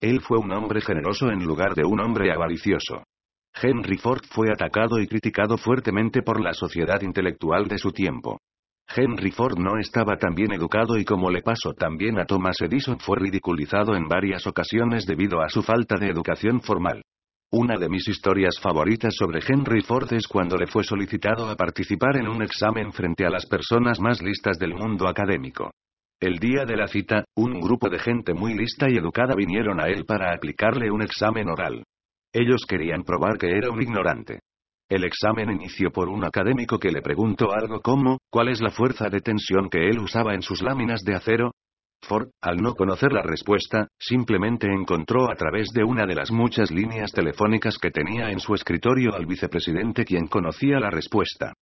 Él 0.00 0.20
fue 0.20 0.38
un 0.38 0.52
hombre 0.52 0.80
generoso 0.80 1.32
en 1.32 1.44
lugar 1.44 1.74
de 1.74 1.84
un 1.84 1.98
hombre 1.98 2.30
avaricioso. 2.30 3.02
Henry 3.60 3.98
Ford 3.98 4.22
fue 4.30 4.52
atacado 4.52 5.00
y 5.00 5.08
criticado 5.08 5.58
fuertemente 5.58 6.22
por 6.22 6.40
la 6.40 6.54
sociedad 6.54 7.02
intelectual 7.02 7.66
de 7.66 7.78
su 7.78 7.90
tiempo. 7.90 8.38
Henry 8.92 9.30
Ford 9.30 9.56
no 9.56 9.78
estaba 9.78 10.16
tan 10.16 10.34
bien 10.34 10.52
educado 10.52 10.98
y 10.98 11.04
como 11.04 11.30
le 11.30 11.42
pasó 11.42 11.74
también 11.74 12.18
a 12.18 12.24
Thomas 12.24 12.56
Edison 12.60 12.98
fue 12.98 13.18
ridiculizado 13.20 13.94
en 13.94 14.08
varias 14.08 14.48
ocasiones 14.48 15.06
debido 15.06 15.40
a 15.40 15.48
su 15.48 15.62
falta 15.62 15.96
de 15.96 16.08
educación 16.08 16.60
formal. 16.60 17.02
Una 17.52 17.78
de 17.78 17.88
mis 17.88 18.08
historias 18.08 18.58
favoritas 18.60 19.14
sobre 19.16 19.40
Henry 19.46 19.82
Ford 19.82 20.12
es 20.12 20.26
cuando 20.26 20.56
le 20.56 20.66
fue 20.66 20.82
solicitado 20.82 21.48
a 21.48 21.54
participar 21.54 22.16
en 22.16 22.28
un 22.28 22.42
examen 22.42 22.92
frente 22.92 23.24
a 23.24 23.30
las 23.30 23.46
personas 23.46 24.00
más 24.00 24.20
listas 24.22 24.58
del 24.58 24.74
mundo 24.74 25.06
académico. 25.06 25.70
El 26.20 26.38
día 26.38 26.64
de 26.64 26.76
la 26.76 26.88
cita, 26.88 27.24
un 27.36 27.60
grupo 27.60 27.88
de 27.88 27.98
gente 28.00 28.34
muy 28.34 28.54
lista 28.54 28.90
y 28.90 28.96
educada 28.96 29.36
vinieron 29.36 29.80
a 29.80 29.86
él 29.86 30.04
para 30.04 30.34
aplicarle 30.34 30.90
un 30.90 31.02
examen 31.02 31.48
oral. 31.48 31.84
Ellos 32.32 32.64
querían 32.68 33.04
probar 33.04 33.38
que 33.38 33.56
era 33.56 33.70
un 33.70 33.80
ignorante. 33.80 34.40
El 34.90 35.04
examen 35.04 35.52
inició 35.52 35.92
por 35.92 36.08
un 36.08 36.24
académico 36.24 36.80
que 36.80 36.90
le 36.90 37.00
preguntó 37.00 37.52
algo 37.52 37.80
como, 37.80 38.18
¿cuál 38.28 38.48
es 38.48 38.60
la 38.60 38.70
fuerza 38.70 39.08
de 39.08 39.20
tensión 39.20 39.70
que 39.70 39.88
él 39.88 40.00
usaba 40.00 40.34
en 40.34 40.42
sus 40.42 40.62
láminas 40.62 41.02
de 41.02 41.14
acero? 41.14 41.52
Ford, 42.02 42.30
al 42.42 42.56
no 42.56 42.74
conocer 42.74 43.12
la 43.12 43.22
respuesta, 43.22 43.86
simplemente 44.00 44.66
encontró 44.66 45.30
a 45.30 45.36
través 45.36 45.68
de 45.72 45.84
una 45.84 46.06
de 46.06 46.16
las 46.16 46.32
muchas 46.32 46.72
líneas 46.72 47.12
telefónicas 47.12 47.78
que 47.78 47.92
tenía 47.92 48.32
en 48.32 48.40
su 48.40 48.52
escritorio 48.52 49.14
al 49.14 49.26
vicepresidente 49.26 50.04
quien 50.04 50.26
conocía 50.26 50.80
la 50.80 50.90
respuesta. 50.90 51.52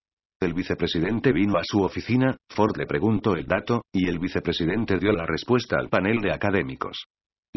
El 0.41 0.55
vicepresidente 0.55 1.31
vino 1.33 1.59
a 1.59 1.64
su 1.64 1.83
oficina, 1.83 2.35
Ford 2.49 2.79
le 2.79 2.87
preguntó 2.87 3.35
el 3.35 3.45
dato, 3.45 3.83
y 3.93 4.09
el 4.09 4.18
vicepresidente 4.18 4.99
dio 4.99 5.12
la 5.12 5.26
respuesta 5.26 5.76
al 5.79 5.91
panel 5.91 6.22
de 6.22 6.33
académicos. 6.33 7.05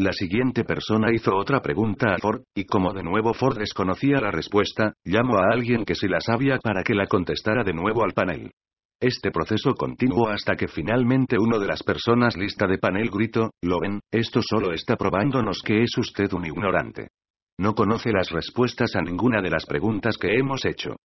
La 0.02 0.12
siguiente 0.12 0.64
persona 0.64 1.12
hizo 1.14 1.32
otra 1.36 1.60
pregunta 1.60 2.12
a 2.12 2.18
Ford, 2.18 2.42
y 2.56 2.64
como 2.64 2.92
de 2.92 3.04
nuevo 3.04 3.34
Ford 3.34 3.56
desconocía 3.56 4.20
la 4.20 4.32
respuesta, 4.32 4.94
llamó 5.04 5.38
a 5.38 5.52
alguien 5.52 5.84
que 5.84 5.94
sí 5.94 6.08
la 6.08 6.18
sabía 6.18 6.58
para 6.58 6.82
que 6.82 6.92
la 6.92 7.06
contestara 7.06 7.62
de 7.62 7.72
nuevo 7.72 8.02
al 8.02 8.12
panel. 8.12 8.50
Este 9.00 9.30
proceso 9.30 9.74
continuó 9.74 10.28
hasta 10.28 10.56
que 10.56 10.66
finalmente 10.66 11.36
uno 11.38 11.60
de 11.60 11.68
las 11.68 11.84
personas 11.84 12.36
lista 12.36 12.66
de 12.66 12.78
panel 12.78 13.10
gritó, 13.10 13.52
lo 13.62 13.78
ven, 13.78 14.00
esto 14.10 14.40
solo 14.42 14.72
está 14.72 14.96
probándonos 14.96 15.62
que 15.64 15.84
es 15.84 15.96
usted 15.96 16.32
un 16.32 16.46
ignorante. 16.46 17.10
No 17.60 17.76
conoce 17.76 18.10
las 18.10 18.30
respuestas 18.30 18.96
a 18.96 19.02
ninguna 19.02 19.40
de 19.40 19.50
las 19.50 19.66
preguntas 19.66 20.18
que 20.18 20.36
hemos 20.36 20.64
hecho. 20.64 20.96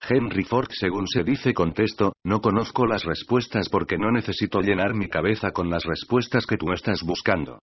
Henry 0.00 0.44
Ford, 0.44 0.68
según 0.70 1.06
se 1.08 1.24
dice, 1.24 1.52
contestó, 1.52 2.14
no 2.24 2.40
conozco 2.40 2.86
las 2.86 3.04
respuestas 3.04 3.68
porque 3.68 3.98
no 3.98 4.10
necesito 4.10 4.60
llenar 4.60 4.94
mi 4.94 5.08
cabeza 5.08 5.50
con 5.50 5.68
las 5.68 5.84
respuestas 5.84 6.46
que 6.46 6.56
tú 6.56 6.72
estás 6.72 7.02
buscando. 7.02 7.58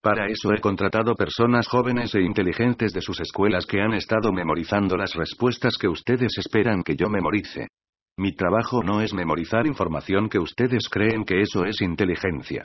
Para 0.00 0.28
eso 0.28 0.52
he 0.52 0.60
contratado 0.60 1.14
personas 1.16 1.66
jóvenes 1.66 2.14
e 2.14 2.22
inteligentes 2.22 2.92
de 2.92 3.00
sus 3.00 3.20
escuelas 3.20 3.66
que 3.66 3.80
han 3.80 3.94
estado 3.94 4.32
memorizando 4.32 4.96
las 4.96 5.14
respuestas 5.14 5.76
que 5.76 5.88
ustedes 5.88 6.38
esperan 6.38 6.82
que 6.82 6.94
yo 6.94 7.08
memorice. 7.08 7.66
Mi 8.16 8.32
trabajo 8.32 8.82
no 8.82 9.00
es 9.00 9.12
memorizar 9.12 9.66
información 9.66 10.28
que 10.28 10.38
ustedes 10.38 10.88
creen 10.88 11.24
que 11.24 11.40
eso 11.40 11.64
es 11.64 11.80
inteligencia. 11.80 12.64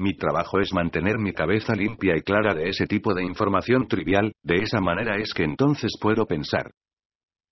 Mi 0.00 0.14
trabajo 0.14 0.58
es 0.58 0.72
mantener 0.72 1.18
mi 1.18 1.32
cabeza 1.32 1.74
limpia 1.74 2.16
y 2.16 2.22
clara 2.22 2.54
de 2.54 2.68
ese 2.68 2.86
tipo 2.86 3.14
de 3.14 3.22
información 3.22 3.86
trivial, 3.86 4.32
de 4.42 4.56
esa 4.56 4.80
manera 4.80 5.16
es 5.16 5.32
que 5.32 5.44
entonces 5.44 5.92
puedo 6.00 6.26
pensar. 6.26 6.72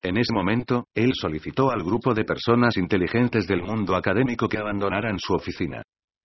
En 0.02 0.16
ese 0.16 0.32
momento, 0.32 0.86
él 0.94 1.12
solicitó 1.14 1.70
al 1.70 1.84
grupo 1.84 2.14
de 2.14 2.24
personas 2.24 2.76
inteligentes 2.76 3.46
del 3.46 3.62
mundo 3.62 3.94
académico 3.94 4.48
que 4.48 4.58
abandonaran 4.58 5.18
su 5.18 5.34
oficina. 5.34 5.82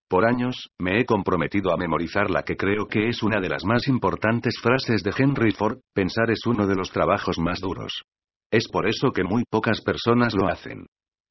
Por 0.07 0.25
años, 0.25 0.69
me 0.79 0.99
he 0.99 1.05
comprometido 1.05 1.73
a 1.73 1.77
memorizar 1.77 2.29
la 2.29 2.43
que 2.43 2.55
creo 2.55 2.87
que 2.87 3.09
es 3.09 3.23
una 3.23 3.41
de 3.41 3.49
las 3.49 3.65
más 3.65 3.87
importantes 3.87 4.59
frases 4.61 5.01
de 5.01 5.11
Henry 5.17 5.51
Ford, 5.51 5.79
pensar 5.93 6.29
es 6.29 6.45
uno 6.45 6.67
de 6.67 6.75
los 6.75 6.91
trabajos 6.91 7.39
más 7.39 7.59
duros. 7.59 8.03
Es 8.51 8.67
por 8.67 8.87
eso 8.87 9.11
que 9.11 9.23
muy 9.23 9.43
pocas 9.49 9.81
personas 9.81 10.35
lo 10.35 10.47
hacen. 10.47 10.85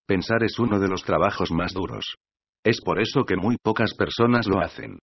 Pensar 0.07 0.43
es 0.43 0.59
uno 0.59 0.81
de 0.81 0.89
los 0.89 1.05
trabajos 1.05 1.53
más 1.53 1.73
duros. 1.73 2.17
Es 2.65 2.81
por 2.81 3.01
eso 3.01 3.25
que 3.25 3.37
muy 3.37 3.57
pocas 3.63 3.95
personas 3.95 4.47
lo 4.49 4.61
hacen. 4.61 4.99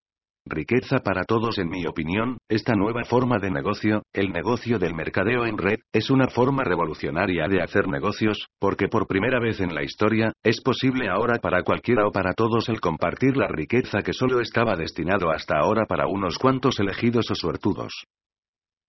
Riqueza 0.45 0.97
para 0.99 1.23
todos 1.23 1.59
en 1.59 1.69
mi 1.69 1.85
opinión, 1.85 2.39
esta 2.49 2.73
nueva 2.73 3.03
forma 3.03 3.37
de 3.37 3.51
negocio, 3.51 4.01
el 4.11 4.31
negocio 4.31 4.79
del 4.79 4.95
mercadeo 4.95 5.45
en 5.45 5.57
red, 5.57 5.77
es 5.93 6.09
una 6.09 6.29
forma 6.29 6.63
revolucionaria 6.63 7.47
de 7.47 7.61
hacer 7.61 7.87
negocios, 7.87 8.47
porque 8.59 8.87
por 8.87 9.05
primera 9.05 9.39
vez 9.39 9.59
en 9.59 9.75
la 9.75 9.83
historia, 9.83 10.33
es 10.43 10.59
posible 10.61 11.09
ahora 11.09 11.37
para 11.37 11.61
cualquiera 11.61 12.07
o 12.07 12.11
para 12.11 12.33
todos 12.33 12.69
el 12.69 12.81
compartir 12.81 13.37
la 13.37 13.47
riqueza 13.47 14.01
que 14.01 14.13
solo 14.13 14.41
estaba 14.41 14.75
destinado 14.75 15.29
hasta 15.29 15.59
ahora 15.59 15.85
para 15.85 16.07
unos 16.07 16.39
cuantos 16.39 16.79
elegidos 16.79 17.29
o 17.29 17.35
suertudos. 17.35 17.93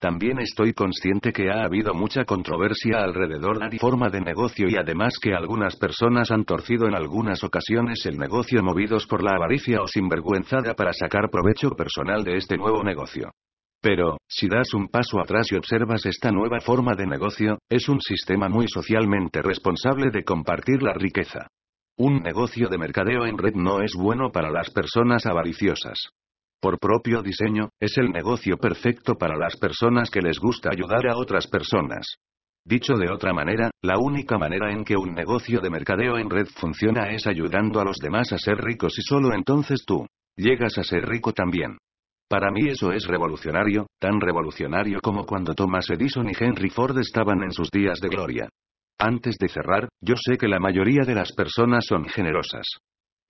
También 0.03 0.40
estoy 0.40 0.72
consciente 0.72 1.32
que 1.32 1.48
ha 1.48 1.62
habido 1.62 1.94
mucha 1.94 2.24
controversia 2.24 3.05
alrededor 3.05 3.61
de 3.61 3.70
la 3.70 3.78
forma 3.78 4.09
de 4.09 4.20
negocio 4.20 4.66
y 4.68 4.74
además 4.74 5.14
que 5.22 5.32
algunas 5.32 5.76
personas 5.76 6.32
han 6.32 6.44
torcido 6.44 6.88
en 6.88 6.96
algunas 6.96 7.44
ocasiones 7.44 8.05
el 8.07 8.18
negocio 8.18 8.64
movidos 8.64 9.07
por 9.07 9.22
la 9.22 9.36
avaricia 9.36 9.80
o 9.80 9.86
sinvergüenzada 9.86 10.74
para 10.74 10.92
sacar 10.92 11.30
provecho 11.30 11.70
personal 11.70 12.24
de 12.24 12.36
este 12.36 12.57
nuevo 12.57 12.82
negocio. 12.82 13.30
Pero, 13.80 14.16
si 14.26 14.48
das 14.48 14.74
un 14.74 14.88
paso 14.88 15.20
atrás 15.20 15.53
y 15.53 15.55
observas 15.55 16.05
esta 16.05 16.32
nueva 16.32 16.59
forma 16.59 16.96
de 16.96 17.07
negocio, 17.07 17.59
es 17.70 17.88
un 17.88 18.00
sistema 18.00 18.48
muy 18.48 18.66
socialmente 18.66 19.40
responsable 19.40 20.11
de 20.11 20.24
compartir 20.24 20.82
la 20.82 20.94
riqueza. 20.94 21.46
Un 21.96 22.22
negocio 22.22 22.68
de 22.68 22.76
mercadeo 22.76 23.24
en 23.24 23.38
red 23.38 23.55
no 23.55 23.80
es 23.80 23.92
bueno 23.94 24.32
para 24.32 24.50
las 24.50 24.68
personas 24.70 25.26
avariciosas. 25.26 26.11
Por 26.62 26.78
propio 26.78 27.22
diseño, 27.22 27.70
es 27.80 27.98
el 27.98 28.12
negocio 28.12 28.56
perfecto 28.56 29.16
para 29.16 29.36
las 29.36 29.56
personas 29.56 30.08
que 30.10 30.22
les 30.22 30.38
gusta 30.38 30.70
ayudar 30.70 31.08
a 31.08 31.16
otras 31.16 31.48
personas. 31.48 32.06
Dicho 32.64 32.94
de 32.94 33.10
otra 33.10 33.32
manera, 33.32 33.72
la 33.82 33.98
única 33.98 34.38
manera 34.38 34.70
en 34.70 34.84
que 34.84 34.96
un 34.96 35.12
negocio 35.12 35.60
de 35.60 35.70
mercadeo 35.70 36.18
en 36.18 36.30
red 36.30 36.46
funciona 36.46 37.10
es 37.10 37.26
ayudando 37.26 37.80
a 37.80 37.84
los 37.84 37.96
demás 37.96 38.32
a 38.32 38.38
ser 38.38 38.58
ricos 38.58 38.96
y 38.96 39.02
solo 39.02 39.34
entonces 39.34 39.82
tú 39.84 40.06
llegas 40.36 40.78
a 40.78 40.84
ser 40.84 41.04
rico 41.04 41.32
también. 41.32 41.78
Para 42.28 42.52
mí 42.52 42.68
eso 42.68 42.92
es 42.92 43.08
revolucionario, 43.08 43.88
tan 43.98 44.20
revolucionario 44.20 45.00
como 45.02 45.26
cuando 45.26 45.54
Thomas 45.54 45.90
Edison 45.90 46.30
y 46.30 46.32
Henry 46.38 46.70
Ford 46.70 46.96
estaban 46.98 47.42
en 47.42 47.50
sus 47.50 47.72
días 47.72 47.98
de 47.98 48.08
gloria. 48.08 48.48
Antes 49.00 49.36
de 49.36 49.48
cerrar, 49.48 49.88
yo 50.00 50.14
sé 50.14 50.38
que 50.38 50.46
la 50.46 50.60
mayoría 50.60 51.02
de 51.04 51.16
las 51.16 51.32
personas 51.32 51.84
son 51.88 52.04
generosas. 52.04 52.68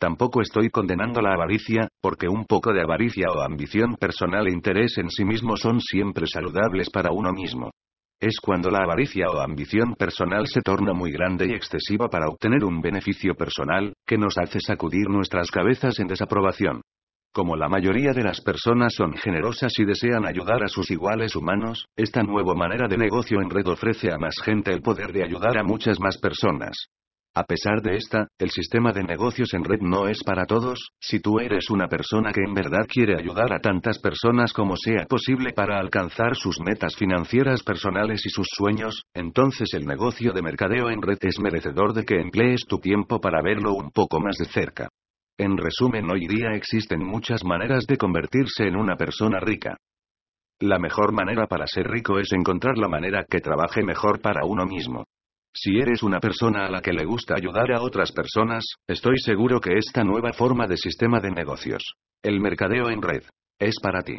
Tampoco 0.03 0.41
estoy 0.41 0.69
condenando 0.69 1.23
la 1.23 1.33
avaricia, 1.33 1.87
porque 2.01 2.29
un 2.29 2.45
poco 2.45 2.73
de 2.73 2.83
avaricia 2.83 3.29
o 3.31 3.41
ambición 3.41 3.95
personal 3.95 4.49
e 4.49 4.53
interés 4.53 4.99
en 4.99 5.09
sí 5.09 5.25
mismo 5.25 5.57
son 5.57 5.81
siempre 5.81 6.27
saludables 6.27 6.91
para 6.91 7.13
uno 7.13 7.33
mismo. 7.33 7.71
Es 8.21 8.41
cuando 8.41 8.69
la 8.69 8.83
avaricia 8.83 9.31
o 9.31 9.39
ambición 9.39 9.95
personal 9.95 10.49
se 10.49 10.61
torna 10.61 10.93
muy 10.93 11.13
grande 11.13 11.47
y 11.47 11.53
excesiva 11.53 12.09
para 12.09 12.27
obtener 12.27 12.65
un 12.65 12.81
beneficio 12.81 13.37
personal, 13.37 13.95
que 14.05 14.19
nos 14.19 14.37
hace 14.39 14.59
sacudir 14.59 15.09
nuestras 15.09 15.53
cabezas 15.53 15.97
en 16.01 16.09
desaprobación. 16.09 16.81
Como 17.33 17.55
la 17.55 17.69
mayoría 17.69 18.13
de 18.13 18.25
las 18.25 18.41
personas 18.41 18.95
son 18.95 19.13
generosas 19.13 19.73
y 19.79 19.85
desean 19.85 20.27
ayudar 20.27 20.65
a 20.65 20.69
sus 20.69 20.91
iguales 20.91 21.37
humanos, 21.37 21.87
esta 21.95 22.25
nueva 22.25 22.57
manera 22.57 22.89
de 22.89 22.99
negocio 22.99 23.41
en 23.41 23.51
red 23.51 23.69
ofrece 23.69 24.13
a 24.13 24.19
más 24.19 24.35
gente 24.43 24.73
el 24.73 24.83
poder 24.83 25.13
de 25.13 25.23
ayudar 25.23 25.57
a 25.59 25.63
muchas 25.63 26.01
más 26.01 26.19
personas. 26.19 26.89
A 27.35 27.45
pesar 27.45 27.81
de 27.81 27.97
esta, 27.97 28.29
el 28.39 28.51
sistema 28.51 28.93
de 28.93 29.05
negocios 29.05 29.55
en 29.55 29.65
red 29.65 29.81
no 29.81 30.07
es 30.07 30.23
para 30.23 30.45
todos, 30.45 30.91
si 31.01 31.19
tú 31.19 31.39
eres 31.39 31.71
una 31.71 31.89
persona 31.89 32.31
que 32.31 32.43
en 32.47 32.53
verdad 32.53 32.87
quiere 32.87 33.17
ayudar 33.19 33.55
a 33.55 33.59
tantas 33.59 33.99
personas 33.99 34.53
como 34.53 34.77
sea 34.77 35.07
posible 35.07 35.55
para 35.55 35.81
alcanzar 35.81 36.37
sus 36.37 36.61
metas 36.61 36.95
financieras 36.95 37.63
personales 37.63 38.27
y 38.27 38.29
sus 38.29 38.47
sueños, 38.55 39.05
entonces 39.15 39.73
el 39.73 39.87
negocio 39.87 40.35
de 40.35 40.43
mercadeo 40.43 40.91
en 40.91 41.01
red 41.01 41.17
es 41.23 41.41
merecedor 41.41 41.95
de 41.95 42.05
que 42.05 42.21
emplees 42.21 42.67
tu 42.69 42.79
tiempo 42.79 43.19
para 43.19 43.41
verlo 43.41 43.73
un 43.73 43.93
poco 43.93 44.21
más 44.21 44.37
de 44.37 44.45
cerca. 44.45 44.91
En 45.39 45.57
resumen, 45.57 46.11
hoy 46.11 46.27
día 46.27 46.51
existen 46.53 47.03
muchas 47.03 47.45
maneras 47.45 47.87
de 47.87 47.97
convertirse 47.97 48.65
en 48.65 48.77
una 48.77 48.97
persona 48.97 49.41
rica. 49.41 49.79
La 50.61 50.79
mejor 50.79 51.15
manera 51.15 51.47
para 51.47 51.67
ser 51.67 51.87
rico 51.87 52.19
es 52.19 52.31
encontrar 52.33 52.77
la 52.77 52.89
manera 52.89 53.25
que 53.25 53.41
trabaje 53.41 53.83
mejor 53.83 54.21
para 54.21 54.45
uno 54.45 54.67
mismo. 54.67 55.07
Si 55.55 55.79
eres 55.79 56.03
una 56.03 56.19
persona 56.19 56.65
a 56.65 56.71
la 56.71 56.81
que 56.81 56.95
le 56.95 57.05
gusta 57.05 57.35
ayudar 57.37 57.73
a 57.73 57.83
otras 57.83 58.11
personas, 58.11 58.65
estoy 58.89 59.19
seguro 59.19 59.61
que 59.61 59.77
esta 59.77 60.03
nueva 60.03 60.33
forma 60.33 60.67
de 60.67 60.79
sistema 60.79 61.21
de 61.21 61.31
negocios, 61.31 61.95
el 62.23 62.41
mercadeo 62.41 62.89
en 62.89 63.03
red, 63.03 63.23
es 63.59 63.79
para 63.81 64.03
ti. 64.03 64.19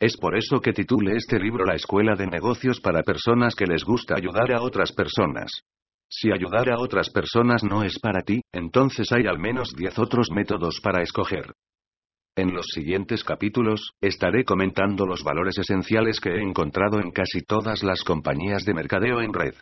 Es 0.00 0.16
por 0.16 0.36
eso 0.36 0.60
que 0.60 0.72
titule 0.72 1.14
este 1.16 1.38
libro 1.38 1.64
La 1.66 1.74
Escuela 1.74 2.16
de 2.16 2.26
Negocios 2.26 2.80
para 2.80 3.02
personas 3.02 3.54
que 3.54 3.66
les 3.66 3.84
gusta 3.84 4.16
ayudar 4.16 4.50
a 4.52 4.62
otras 4.62 4.92
personas. 4.92 5.52
Si 6.08 6.32
ayudar 6.32 6.70
a 6.70 6.78
otras 6.78 7.10
personas 7.10 7.62
no 7.62 7.84
es 7.84 7.98
para 7.98 8.22
ti, 8.22 8.40
entonces 8.52 9.12
hay 9.12 9.26
al 9.26 9.38
menos 9.38 9.74
10 9.76 9.98
otros 9.98 10.30
métodos 10.30 10.80
para 10.82 11.02
escoger. 11.02 11.52
En 12.34 12.54
los 12.54 12.66
siguientes 12.74 13.24
capítulos, 13.24 13.92
estaré 14.00 14.44
comentando 14.44 15.04
los 15.04 15.22
valores 15.22 15.58
esenciales 15.58 16.18
que 16.18 16.30
he 16.30 16.42
encontrado 16.42 16.98
en 16.98 17.10
casi 17.10 17.42
todas 17.42 17.82
las 17.82 18.02
compañías 18.04 18.64
de 18.64 18.72
mercadeo 18.72 19.20
en 19.20 19.34
red. 19.34 19.54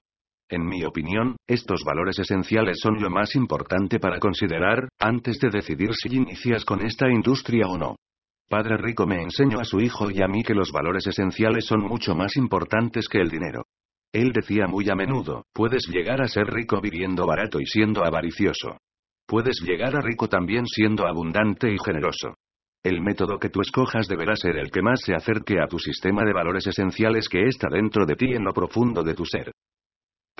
En 0.50 0.66
mi 0.66 0.84
opinión, 0.84 1.36
estos 1.46 1.84
valores 1.84 2.18
esenciales 2.18 2.80
son 2.82 3.00
lo 3.00 3.08
más 3.08 3.36
importante 3.36 4.00
para 4.00 4.18
considerar, 4.18 4.88
antes 4.98 5.38
de 5.38 5.48
decidir 5.48 5.90
si 5.94 6.16
inicias 6.16 6.64
con 6.64 6.84
esta 6.84 7.08
industria 7.08 7.68
o 7.68 7.78
no. 7.78 7.94
Padre 8.48 8.76
Rico 8.76 9.06
me 9.06 9.22
enseñó 9.22 9.60
a 9.60 9.64
su 9.64 9.80
hijo 9.80 10.10
y 10.10 10.20
a 10.20 10.26
mí 10.26 10.42
que 10.42 10.54
los 10.54 10.72
valores 10.72 11.06
esenciales 11.06 11.66
son 11.66 11.82
mucho 11.82 12.16
más 12.16 12.36
importantes 12.36 13.06
que 13.08 13.20
el 13.20 13.30
dinero. 13.30 13.62
Él 14.12 14.32
decía 14.32 14.66
muy 14.66 14.90
a 14.90 14.96
menudo, 14.96 15.44
puedes 15.54 15.86
llegar 15.86 16.20
a 16.20 16.26
ser 16.26 16.48
rico 16.48 16.80
viviendo 16.80 17.26
barato 17.26 17.60
y 17.60 17.66
siendo 17.66 18.04
avaricioso. 18.04 18.78
Puedes 19.28 19.60
llegar 19.60 19.94
a 19.94 20.00
rico 20.00 20.28
también 20.28 20.66
siendo 20.66 21.06
abundante 21.06 21.72
y 21.72 21.76
generoso. 21.78 22.34
El 22.82 23.00
método 23.00 23.38
que 23.38 23.50
tú 23.50 23.60
escojas 23.60 24.08
deberá 24.08 24.34
ser 24.34 24.56
el 24.56 24.72
que 24.72 24.82
más 24.82 25.00
se 25.00 25.14
acerque 25.14 25.60
a 25.60 25.68
tu 25.68 25.78
sistema 25.78 26.24
de 26.24 26.32
valores 26.32 26.66
esenciales 26.66 27.28
que 27.28 27.44
está 27.44 27.68
dentro 27.70 28.04
de 28.04 28.16
ti 28.16 28.32
en 28.32 28.42
lo 28.42 28.52
profundo 28.52 29.04
de 29.04 29.14
tu 29.14 29.24
ser. 29.24 29.52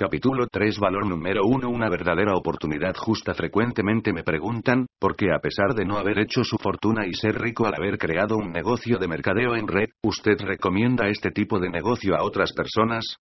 Capítulo 0.01 0.47
3 0.47 0.79
Valor 0.79 1.07
número 1.07 1.45
1 1.45 1.69
Una 1.69 1.87
verdadera 1.87 2.35
oportunidad 2.35 2.95
justa 2.95 3.35
Frecuentemente 3.35 4.11
me 4.11 4.23
preguntan, 4.23 4.87
¿por 4.99 5.15
qué 5.15 5.27
a 5.31 5.37
pesar 5.37 5.75
de 5.75 5.85
no 5.85 5.99
haber 5.99 6.17
hecho 6.17 6.43
su 6.43 6.57
fortuna 6.57 7.05
y 7.05 7.13
ser 7.13 7.39
rico 7.39 7.67
al 7.67 7.75
haber 7.75 7.99
creado 7.99 8.35
un 8.35 8.51
negocio 8.51 8.97
de 8.97 9.07
mercadeo 9.07 9.55
en 9.55 9.67
red, 9.67 9.89
usted 10.01 10.39
recomienda 10.39 11.07
este 11.07 11.29
tipo 11.29 11.59
de 11.59 11.69
negocio 11.69 12.15
a 12.15 12.23
otras 12.23 12.51
personas? 12.51 13.17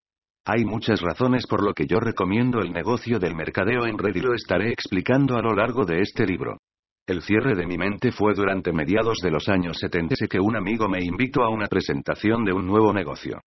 Hay 0.46 0.64
muchas 0.64 1.02
razones 1.02 1.46
por 1.46 1.62
lo 1.62 1.74
que 1.74 1.86
yo 1.86 2.00
recomiendo 2.00 2.60
el 2.62 2.72
negocio 2.72 3.18
del 3.18 3.34
mercadeo 3.34 3.84
en 3.84 3.98
red 3.98 4.16
y 4.16 4.20
lo 4.22 4.32
estaré 4.32 4.72
explicando 4.72 5.36
a 5.36 5.42
lo 5.42 5.54
largo 5.54 5.84
de 5.84 6.00
este 6.00 6.24
libro. 6.24 6.56
El 7.06 7.20
cierre 7.20 7.54
de 7.56 7.66
mi 7.66 7.76
mente 7.76 8.10
fue 8.10 8.32
durante 8.32 8.72
mediados 8.72 9.18
de 9.22 9.30
los 9.30 9.50
años 9.50 9.76
70 9.78 10.14
que 10.30 10.40
un 10.40 10.56
amigo 10.56 10.88
me 10.88 11.04
invitó 11.04 11.42
a 11.42 11.50
una 11.50 11.66
presentación 11.66 12.42
de 12.42 12.54
un 12.54 12.66
nuevo 12.66 12.94
negocio. 12.94 13.38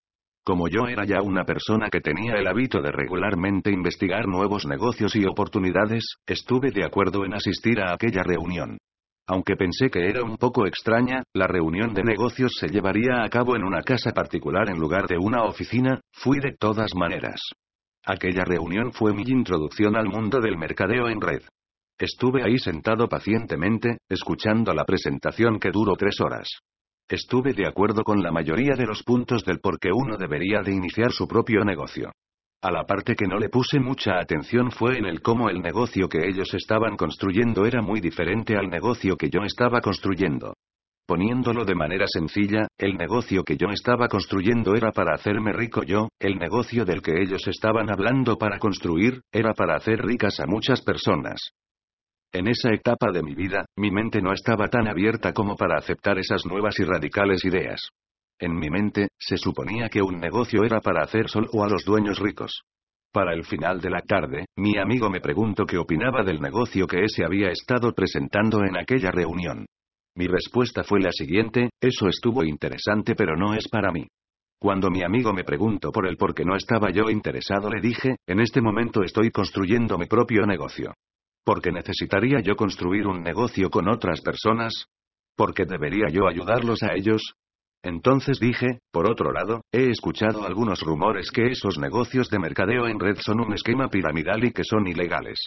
Como 0.45 0.67
yo 0.67 0.87
era 0.87 1.05
ya 1.05 1.21
una 1.21 1.45
persona 1.45 1.89
que 1.89 2.01
tenía 2.01 2.33
el 2.33 2.47
hábito 2.47 2.81
de 2.81 2.91
regularmente 2.91 3.71
investigar 3.71 4.27
nuevos 4.27 4.65
negocios 4.65 5.15
y 5.15 5.25
oportunidades, 5.25 6.17
estuve 6.27 6.71
de 6.71 6.83
acuerdo 6.83 7.23
en 7.23 7.33
asistir 7.33 7.79
a 7.79 7.93
aquella 7.93 8.23
reunión. 8.23 8.77
Aunque 9.25 9.55
pensé 9.55 9.89
que 9.89 10.09
era 10.09 10.21
un 10.21 10.35
poco 10.35 10.67
extraña, 10.67 11.23
la 11.33 11.47
reunión 11.47 11.93
de 11.93 12.03
negocios 12.03 12.51
se 12.59 12.67
llevaría 12.67 13.23
a 13.23 13.29
cabo 13.29 13.55
en 13.55 13.63
una 13.63 13.81
casa 13.81 14.11
particular 14.11 14.69
en 14.69 14.79
lugar 14.79 15.07
de 15.07 15.17
una 15.17 15.43
oficina, 15.43 16.01
fui 16.11 16.39
de 16.39 16.57
todas 16.59 16.93
maneras. 16.93 17.39
Aquella 18.05 18.43
reunión 18.43 18.91
fue 18.91 19.13
mi 19.13 19.23
introducción 19.25 19.95
al 19.95 20.09
mundo 20.09 20.41
del 20.41 20.57
mercadeo 20.57 21.07
en 21.07 21.21
red. 21.21 21.41
Estuve 21.97 22.43
ahí 22.43 22.57
sentado 22.57 23.07
pacientemente, 23.07 23.99
escuchando 24.09 24.73
la 24.73 24.83
presentación 24.83 25.57
que 25.57 25.71
duró 25.71 25.95
tres 25.95 26.19
horas. 26.19 26.49
Estuve 27.09 27.53
de 27.53 27.67
acuerdo 27.67 28.03
con 28.03 28.23
la 28.23 28.31
mayoría 28.31 28.75
de 28.75 28.85
los 28.85 29.03
puntos 29.03 29.43
del 29.43 29.59
por 29.59 29.79
qué 29.79 29.91
uno 29.91 30.17
debería 30.17 30.61
de 30.61 30.71
iniciar 30.71 31.11
su 31.11 31.27
propio 31.27 31.65
negocio. 31.65 32.11
A 32.61 32.71
la 32.71 32.85
parte 32.85 33.15
que 33.15 33.27
no 33.27 33.37
le 33.37 33.49
puse 33.49 33.77
mucha 33.79 34.17
atención 34.19 34.71
fue 34.71 34.97
en 34.97 35.05
el 35.05 35.21
cómo 35.21 35.49
el 35.49 35.61
negocio 35.61 36.07
que 36.07 36.25
ellos 36.25 36.53
estaban 36.53 36.95
construyendo 36.95 37.65
era 37.65 37.81
muy 37.81 37.99
diferente 37.99 38.55
al 38.55 38.69
negocio 38.69 39.17
que 39.17 39.29
yo 39.29 39.41
estaba 39.43 39.81
construyendo. 39.81 40.53
Poniéndolo 41.05 41.65
de 41.65 41.75
manera 41.75 42.05
sencilla, 42.07 42.67
el 42.77 42.95
negocio 42.95 43.43
que 43.43 43.57
yo 43.57 43.67
estaba 43.71 44.07
construyendo 44.07 44.73
era 44.75 44.93
para 44.93 45.13
hacerme 45.13 45.51
rico 45.51 45.83
yo, 45.83 46.07
el 46.17 46.37
negocio 46.37 46.85
del 46.85 47.01
que 47.01 47.21
ellos 47.21 47.45
estaban 47.49 47.91
hablando 47.91 48.37
para 48.37 48.57
construir, 48.59 49.19
era 49.29 49.53
para 49.53 49.75
hacer 49.75 49.99
ricas 50.01 50.39
a 50.39 50.45
muchas 50.45 50.81
personas. 50.81 51.51
En 52.35 52.47
esa 52.47 52.73
etapa 52.73 53.11
de 53.11 53.21
mi 53.21 53.35
vida, 53.35 53.67
mi 53.77 53.91
mente 53.91 54.19
no 54.19 54.33
estaba 54.33 54.67
tan 54.67 54.87
abierta 54.87 55.33
como 55.33 55.55
para 55.55 55.77
aceptar 55.77 56.17
esas 56.17 56.47
nuevas 56.47 56.79
y 56.79 56.83
radicales 56.83 57.45
ideas. 57.45 57.89
En 58.39 58.55
mi 58.57 58.71
mente, 58.71 59.09
se 59.19 59.37
suponía 59.37 59.87
que 59.87 60.01
un 60.01 60.19
negocio 60.19 60.63
era 60.63 60.81
para 60.81 61.03
hacer 61.03 61.29
solo 61.29 61.63
a 61.63 61.69
los 61.69 61.85
dueños 61.85 62.17
ricos. 62.17 62.63
Para 63.11 63.35
el 63.35 63.43
final 63.43 63.79
de 63.79 63.91
la 63.91 64.01
tarde, 64.01 64.47
mi 64.57 64.79
amigo 64.79 65.11
me 65.11 65.21
preguntó 65.21 65.67
qué 65.67 65.77
opinaba 65.77 66.23
del 66.23 66.41
negocio 66.41 66.87
que 66.87 67.03
ese 67.03 67.23
había 67.23 67.51
estado 67.51 67.93
presentando 67.93 68.63
en 68.63 68.77
aquella 68.77 69.11
reunión. 69.11 69.67
Mi 70.15 70.25
respuesta 70.25 70.83
fue 70.83 71.01
la 71.01 71.11
siguiente, 71.11 71.69
eso 71.79 72.07
estuvo 72.07 72.43
interesante 72.43 73.13
pero 73.13 73.35
no 73.35 73.53
es 73.53 73.67
para 73.69 73.91
mí. 73.91 74.07
Cuando 74.59 74.89
mi 74.89 75.03
amigo 75.03 75.33
me 75.33 75.43
preguntó 75.43 75.91
por 75.91 76.07
el 76.07 76.17
por 76.17 76.33
qué 76.33 76.45
no 76.45 76.55
estaba 76.55 76.89
yo 76.89 77.11
interesado 77.11 77.69
le 77.69 77.79
dije, 77.79 78.15
en 78.25 78.39
este 78.39 78.59
momento 78.59 79.03
estoy 79.03 79.29
construyendo 79.29 79.99
mi 79.99 80.07
propio 80.07 80.47
negocio. 80.47 80.93
¿Por 81.45 81.61
qué 81.61 81.71
necesitaría 81.71 82.39
yo 82.39 82.55
construir 82.55 83.05
un 83.05 83.21
negocio 83.21 83.69
con 83.69 83.89
otras 83.89 84.21
personas? 84.21 84.85
¿Por 85.35 85.53
qué 85.53 85.65
debería 85.65 86.07
yo 86.09 86.27
ayudarlos 86.27 86.83
a 86.83 86.93
ellos? 86.93 87.33
Entonces 87.83 88.39
dije, 88.39 88.79
por 88.91 89.09
otro 89.09 89.33
lado, 89.33 89.61
he 89.71 89.89
escuchado 89.89 90.45
algunos 90.45 90.79
rumores 90.81 91.31
que 91.31 91.47
esos 91.47 91.77
negocios 91.77 92.29
de 92.29 92.39
mercadeo 92.39 92.87
en 92.87 92.97
red 92.97 93.17
son 93.17 93.41
un 93.41 93.53
esquema 93.53 93.89
piramidal 93.89 94.45
y 94.45 94.51
que 94.51 94.63
son 94.63 94.87
ilegales. 94.87 95.37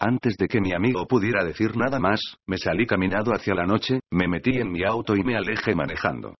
Antes 0.00 0.36
de 0.38 0.48
que 0.48 0.62
mi 0.62 0.72
amigo 0.72 1.06
pudiera 1.06 1.44
decir 1.44 1.76
nada 1.76 1.98
más, 1.98 2.20
me 2.46 2.56
salí 2.56 2.86
caminando 2.86 3.32
hacia 3.32 3.54
la 3.54 3.66
noche, 3.66 4.00
me 4.10 4.26
metí 4.26 4.58
en 4.58 4.72
mi 4.72 4.82
auto 4.82 5.14
y 5.14 5.22
me 5.22 5.36
alejé 5.36 5.74
manejando. 5.74 6.34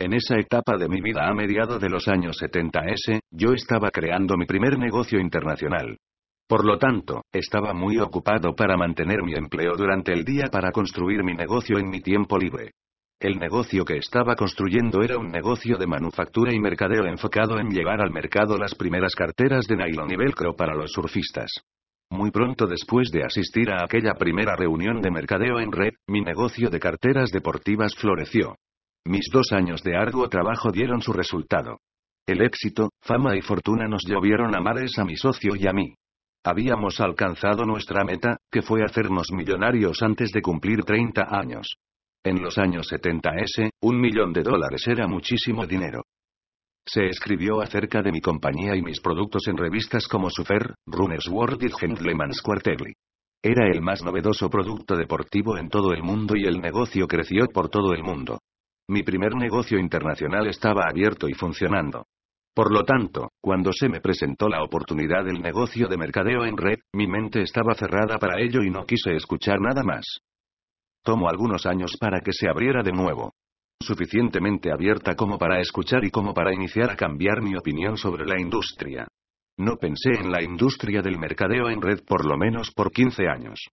En 0.00 0.12
esa 0.14 0.36
etapa 0.36 0.76
de 0.76 0.88
mi 0.88 1.00
vida 1.00 1.28
a 1.28 1.32
mediados 1.32 1.80
de 1.80 1.88
los 1.88 2.08
años 2.08 2.36
70S, 2.40 3.20
yo 3.30 3.52
estaba 3.52 3.90
creando 3.90 4.36
mi 4.36 4.46
primer 4.46 4.78
negocio 4.78 5.20
internacional. 5.20 5.96
Por 6.48 6.64
lo 6.64 6.78
tanto, 6.78 7.24
estaba 7.30 7.74
muy 7.74 7.98
ocupado 7.98 8.54
para 8.54 8.78
mantener 8.78 9.22
mi 9.22 9.34
empleo 9.34 9.76
durante 9.76 10.14
el 10.14 10.24
día 10.24 10.46
para 10.50 10.72
construir 10.72 11.22
mi 11.22 11.34
negocio 11.34 11.78
en 11.78 11.90
mi 11.90 12.00
tiempo 12.00 12.38
libre. 12.38 12.72
El 13.20 13.38
negocio 13.38 13.84
que 13.84 13.98
estaba 13.98 14.34
construyendo 14.34 15.02
era 15.02 15.18
un 15.18 15.28
negocio 15.28 15.76
de 15.76 15.86
manufactura 15.86 16.54
y 16.54 16.58
mercadeo 16.58 17.04
enfocado 17.04 17.58
en 17.58 17.68
llevar 17.68 18.00
al 18.00 18.12
mercado 18.12 18.56
las 18.56 18.74
primeras 18.74 19.14
carteras 19.14 19.66
de 19.66 19.76
nylon 19.76 20.10
y 20.10 20.16
velcro 20.16 20.56
para 20.56 20.74
los 20.74 20.92
surfistas. 20.92 21.50
Muy 22.10 22.30
pronto 22.30 22.66
después 22.66 23.10
de 23.10 23.24
asistir 23.24 23.70
a 23.70 23.84
aquella 23.84 24.14
primera 24.14 24.56
reunión 24.56 25.02
de 25.02 25.10
mercadeo 25.10 25.60
en 25.60 25.70
red, 25.70 25.92
mi 26.06 26.22
negocio 26.22 26.70
de 26.70 26.80
carteras 26.80 27.30
deportivas 27.30 27.94
floreció. 27.94 28.54
Mis 29.04 29.28
dos 29.30 29.52
años 29.52 29.82
de 29.82 29.96
arduo 29.96 30.30
trabajo 30.30 30.70
dieron 30.70 31.02
su 31.02 31.12
resultado. 31.12 31.80
El 32.26 32.40
éxito, 32.40 32.88
fama 33.02 33.36
y 33.36 33.42
fortuna 33.42 33.86
nos 33.86 34.06
llovieron 34.06 34.54
a 34.54 34.60
mares 34.60 34.98
a 34.98 35.04
mi 35.04 35.16
socio 35.16 35.54
y 35.54 35.66
a 35.66 35.72
mí. 35.72 35.92
Habíamos 36.44 37.00
alcanzado 37.00 37.64
nuestra 37.64 38.04
meta, 38.04 38.38
que 38.50 38.62
fue 38.62 38.82
hacernos 38.84 39.32
millonarios 39.32 40.02
antes 40.02 40.30
de 40.32 40.40
cumplir 40.40 40.84
30 40.84 41.26
años. 41.30 41.76
En 42.24 42.42
los 42.42 42.58
años 42.58 42.90
70S, 42.90 43.70
un 43.82 44.00
millón 44.00 44.32
de 44.32 44.42
dólares 44.42 44.86
era 44.86 45.06
muchísimo 45.06 45.66
dinero. 45.66 46.02
Se 46.86 47.06
escribió 47.06 47.60
acerca 47.60 48.02
de 48.02 48.12
mi 48.12 48.20
compañía 48.20 48.74
y 48.74 48.82
mis 48.82 49.00
productos 49.00 49.46
en 49.48 49.56
revistas 49.56 50.08
como 50.08 50.30
Sufer, 50.30 50.74
Runner's 50.86 51.28
World 51.28 51.62
y 51.62 51.70
Gentleman's 51.70 52.40
Quarterly. 52.40 52.94
Era 53.42 53.68
el 53.70 53.82
más 53.82 54.02
novedoso 54.02 54.48
producto 54.48 54.96
deportivo 54.96 55.58
en 55.58 55.68
todo 55.68 55.92
el 55.92 56.02
mundo 56.02 56.34
y 56.34 56.44
el 56.44 56.60
negocio 56.60 57.06
creció 57.06 57.46
por 57.48 57.68
todo 57.68 57.92
el 57.92 58.02
mundo. 58.02 58.40
Mi 58.88 59.02
primer 59.02 59.34
negocio 59.34 59.78
internacional 59.78 60.46
estaba 60.46 60.84
abierto 60.88 61.28
y 61.28 61.34
funcionando. 61.34 62.06
Por 62.58 62.72
lo 62.72 62.82
tanto, 62.82 63.30
cuando 63.40 63.72
se 63.72 63.88
me 63.88 64.00
presentó 64.00 64.48
la 64.48 64.64
oportunidad 64.64 65.24
del 65.24 65.40
negocio 65.40 65.86
de 65.86 65.96
mercadeo 65.96 66.44
en 66.44 66.56
red, 66.56 66.80
mi 66.92 67.06
mente 67.06 67.40
estaba 67.40 67.72
cerrada 67.74 68.18
para 68.18 68.42
ello 68.42 68.64
y 68.64 68.68
no 68.68 68.84
quise 68.84 69.14
escuchar 69.14 69.60
nada 69.60 69.84
más. 69.84 70.04
Tomó 71.04 71.28
algunos 71.28 71.66
años 71.66 71.96
para 72.00 72.20
que 72.20 72.32
se 72.32 72.48
abriera 72.48 72.82
de 72.82 72.90
nuevo 72.90 73.32
suficientemente 73.80 74.72
abierta 74.72 75.14
como 75.14 75.38
para 75.38 75.60
escuchar 75.60 76.04
y 76.04 76.10
como 76.10 76.34
para 76.34 76.52
iniciar 76.52 76.90
a 76.90 76.96
cambiar 76.96 77.42
mi 77.42 77.56
opinión 77.56 77.96
sobre 77.96 78.26
la 78.26 78.40
industria. 78.40 79.06
No 79.56 79.76
pensé 79.76 80.18
en 80.18 80.32
la 80.32 80.42
industria 80.42 81.00
del 81.00 81.16
mercadeo 81.16 81.70
en 81.70 81.80
red 81.80 82.00
por 82.04 82.26
lo 82.26 82.36
menos 82.36 82.72
por 82.72 82.90
15 82.90 83.28
años. 83.28 83.68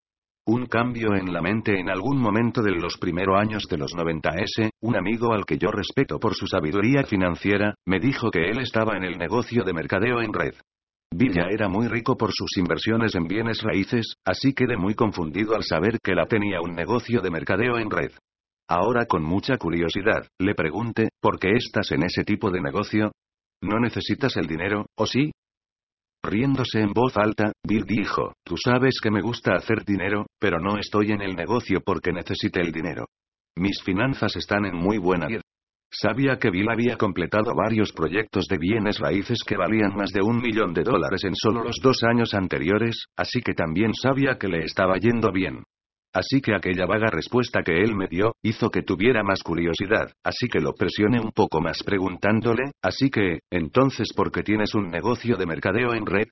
Un 0.48 0.68
cambio 0.68 1.16
en 1.16 1.34
la 1.34 1.42
mente 1.42 1.80
en 1.80 1.90
algún 1.90 2.20
momento 2.20 2.62
de 2.62 2.70
los 2.70 2.98
primeros 2.98 3.36
años 3.36 3.64
de 3.68 3.78
los 3.78 3.96
90S, 3.96 4.70
un 4.82 4.96
amigo 4.96 5.34
al 5.34 5.44
que 5.44 5.58
yo 5.58 5.72
respeto 5.72 6.20
por 6.20 6.36
su 6.36 6.46
sabiduría 6.46 7.04
financiera, 7.04 7.74
me 7.88 8.00
dijo 8.00 8.30
que 8.30 8.52
él 8.52 8.60
estaba 8.60 8.96
en 8.96 9.06
el 9.06 9.18
negocio 9.18 9.64
de 9.64 9.74
mercadeo 9.74 10.22
en 10.22 10.32
red. 10.32 10.54
Villa 11.12 11.48
era 11.50 11.68
muy 11.68 11.88
rico 11.88 12.16
por 12.16 12.32
sus 12.32 12.58
inversiones 12.58 13.16
en 13.16 13.28
bienes 13.28 13.64
raíces, 13.64 14.18
así 14.24 14.54
quedé 14.54 14.78
muy 14.78 14.94
confundido 14.94 15.56
al 15.56 15.64
saber 15.64 15.98
que 16.04 16.14
la 16.14 16.28
tenía 16.28 16.62
un 16.62 16.76
negocio 16.76 17.22
de 17.22 17.32
mercadeo 17.32 17.80
en 17.80 17.90
red. 17.90 18.12
Ahora 18.70 19.08
con 19.08 19.24
mucha 19.24 19.58
curiosidad, 19.58 20.28
le 20.40 20.54
pregunté, 20.54 21.10
¿por 21.20 21.40
qué 21.40 21.54
estás 21.56 21.92
en 21.92 22.04
ese 22.04 22.24
tipo 22.24 22.52
de 22.52 22.62
negocio? 22.62 23.12
¿No 23.64 23.80
necesitas 23.80 24.38
el 24.38 24.46
dinero, 24.46 24.86
o 24.96 25.08
sí? 25.08 25.32
Riéndose 26.26 26.82
en 26.82 26.92
voz 26.92 27.16
alta, 27.18 27.52
Bill 27.64 27.86
dijo, 27.86 28.34
tú 28.44 28.56
sabes 28.58 29.00
que 29.00 29.12
me 29.12 29.22
gusta 29.22 29.54
hacer 29.54 29.86
dinero, 29.86 30.26
pero 30.40 30.60
no 30.60 30.80
estoy 30.80 31.12
en 31.12 31.22
el 31.22 31.36
negocio 31.36 31.82
porque 31.86 32.12
necesite 32.12 32.62
el 32.62 32.72
dinero. 32.72 33.06
Mis 33.56 33.84
finanzas 33.84 34.36
están 34.36 34.66
en 34.66 34.76
muy 34.76 34.98
buena 34.98 35.28
vida. 35.28 35.42
Sabía 35.92 36.40
que 36.40 36.50
Bill 36.50 36.70
había 36.70 36.98
completado 36.98 37.54
varios 37.54 37.94
proyectos 37.94 38.48
de 38.48 38.58
bienes 38.58 38.98
raíces 38.98 39.44
que 39.46 39.56
valían 39.56 39.96
más 39.96 40.10
de 40.12 40.24
un 40.24 40.42
millón 40.42 40.74
de 40.74 40.84
dólares 40.84 41.24
en 41.26 41.36
solo 41.36 41.64
los 41.64 41.78
dos 41.82 42.04
años 42.04 42.34
anteriores, 42.34 43.06
así 43.16 43.42
que 43.42 43.54
también 43.54 43.94
sabía 43.94 44.38
que 44.40 44.48
le 44.48 44.66
estaba 44.66 44.98
yendo 44.98 45.32
bien. 45.32 45.64
Así 46.16 46.40
que 46.40 46.56
aquella 46.56 46.86
vaga 46.86 47.10
respuesta 47.12 47.62
que 47.62 47.84
él 47.84 47.94
me 47.94 48.08
dio, 48.08 48.36
hizo 48.42 48.70
que 48.70 48.84
tuviera 48.84 49.22
más 49.22 49.44
curiosidad, 49.44 50.14
así 50.24 50.48
que 50.48 50.62
lo 50.62 50.72
presioné 50.72 51.20
un 51.20 51.34
poco 51.34 51.60
más 51.60 51.84
preguntándole, 51.84 52.72
así 52.82 53.10
que, 53.10 53.40
entonces 53.52 54.14
¿por 54.16 54.32
qué 54.32 54.42
tienes 54.42 54.74
un 54.76 54.90
negocio 54.90 55.36
de 55.36 55.46
mercadeo 55.46 55.94
en 55.94 56.06
red? 56.06 56.28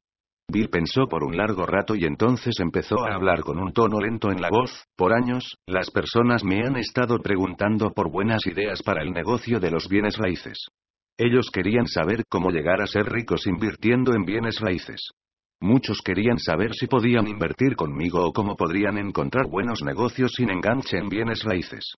Bill 0.50 0.70
pensó 0.70 1.08
por 1.10 1.26
un 1.26 1.36
largo 1.36 1.66
rato 1.66 1.96
y 1.96 2.06
entonces 2.06 2.62
empezó 2.62 3.06
a 3.06 3.14
hablar 3.14 3.42
con 3.42 3.60
un 3.60 3.74
tono 3.74 4.00
lento 4.00 4.32
en 4.32 4.40
la 4.42 4.50
voz, 4.50 4.86
por 4.96 5.12
años, 5.12 5.58
las 5.68 5.92
personas 5.92 6.46
me 6.46 6.66
han 6.66 6.78
estado 6.78 7.20
preguntando 7.20 7.92
por 7.92 8.10
buenas 8.10 8.48
ideas 8.48 8.82
para 8.84 9.04
el 9.04 9.12
negocio 9.12 9.60
de 9.60 9.72
los 9.72 9.90
bienes 9.90 10.18
raíces. 10.18 10.68
Ellos 11.18 11.50
querían 11.52 11.88
saber 11.88 12.24
cómo 12.30 12.52
llegar 12.52 12.82
a 12.82 12.88
ser 12.88 13.12
ricos 13.12 13.48
invirtiendo 13.48 14.14
en 14.14 14.24
bienes 14.24 14.62
raíces. 14.62 15.12
Muchos 15.64 16.01
querían 16.03 16.39
saber 16.39 16.74
si 16.74 16.88
podían 16.88 17.26
invertir 17.26 17.78
conmigo 17.78 18.28
o 18.28 18.34
cómo 18.34 18.57
podrían 18.57 18.97
encontrar 18.97 19.47
buenos 19.49 19.82
negocios 19.82 20.34
sin 20.36 20.49
enganche 20.49 20.97
en 20.97 21.07
bienes 21.07 21.41
raíces. 21.45 21.93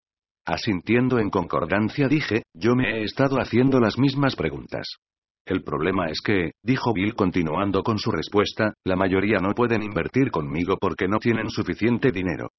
Asintiendo 0.46 1.18
en 1.18 1.32
concordancia 1.32 2.08
dije, 2.08 2.44
yo 2.54 2.76
me 2.76 3.00
he 3.00 3.04
estado 3.04 3.38
haciendo 3.38 3.80
las 3.80 3.98
mismas 3.98 4.36
preguntas. 4.36 4.98
El 5.48 5.64
problema 5.64 6.06
es 6.12 6.22
que, 6.24 6.52
dijo 6.62 6.94
Bill 6.94 7.16
continuando 7.16 7.82
con 7.82 7.98
su 7.98 8.12
respuesta, 8.12 8.76
la 8.86 8.96
mayoría 8.96 9.40
no 9.40 9.56
pueden 9.56 9.82
invertir 9.82 10.30
conmigo 10.30 10.78
porque 10.80 11.08
no 11.08 11.18
tienen 11.18 11.50
suficiente 11.50 12.12
dinero. 12.12 12.50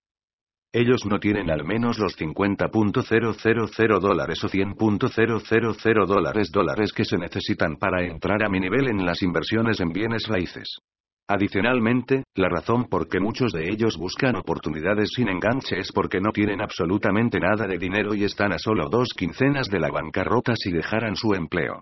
Ellos 0.79 1.07
no 1.07 1.19
tienen 1.19 1.51
al 1.51 1.65
menos 1.65 1.99
los 1.99 2.19
50.000 2.19 3.99
dólares 3.99 4.45
o 4.45 4.49
100.000 4.49 6.07
dólares 6.07 6.51
dólares 6.53 6.93
que 6.93 7.07
se 7.07 7.17
necesitan 7.17 7.77
para 7.77 8.05
entrar 8.05 8.45
a 8.45 8.51
mi 8.51 8.61
nivel 8.61 8.89
en 8.89 9.07
las 9.07 9.23
inversiones 9.23 9.81
en 9.81 9.89
bienes 9.89 10.29
raíces. 10.29 10.81
Adicionalmente, 11.29 12.25
la 12.35 12.51
razón 12.51 12.91
por 12.91 13.09
que 13.09 13.21
muchos 13.21 13.53
de 13.53 13.71
ellos 13.71 13.97
buscan 13.97 14.37
oportunidades 14.37 15.13
sin 15.17 15.31
enganche 15.31 15.81
es 15.81 15.91
porque 15.93 16.21
no 16.21 16.31
tienen 16.31 16.61
absolutamente 16.61 17.41
nada 17.41 17.67
de 17.67 17.79
dinero 17.79 18.15
y 18.15 18.25
están 18.25 18.53
a 18.53 18.59
solo 18.59 18.91
dos 18.91 19.15
quincenas 19.17 19.69
de 19.69 19.81
la 19.81 19.91
bancarrota 19.91 20.53
si 20.57 20.71
dejaran 20.73 21.17
su 21.17 21.33
empleo. 21.33 21.81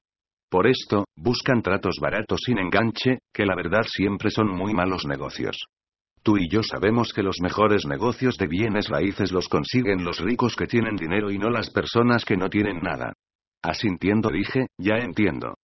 Por 0.48 0.68
esto, 0.68 1.06
buscan 1.16 1.62
tratos 1.62 1.96
baratos 2.00 2.42
sin 2.46 2.60
enganche, 2.60 3.18
que 3.32 3.44
la 3.44 3.56
verdad 3.56 3.82
siempre 3.88 4.30
son 4.30 4.56
muy 4.56 4.72
malos 4.72 5.04
negocios. 5.04 5.64
Tú 6.24 6.38
y 6.38 6.48
yo 6.48 6.62
sabemos 6.62 7.12
que 7.12 7.22
los 7.22 7.36
mejores 7.42 7.84
negocios 7.84 8.38
de 8.38 8.46
bienes 8.46 8.88
raíces 8.88 9.30
los 9.30 9.46
consiguen 9.46 10.04
los 10.04 10.20
ricos 10.20 10.56
que 10.56 10.66
tienen 10.66 10.96
dinero 10.96 11.30
y 11.30 11.36
no 11.36 11.50
las 11.50 11.68
personas 11.68 12.24
que 12.24 12.38
no 12.38 12.48
tienen 12.48 12.80
nada. 12.80 13.12
Asintiendo 13.62 14.30
dije, 14.30 14.68
ya 14.78 14.94
entiendo. 14.96 15.54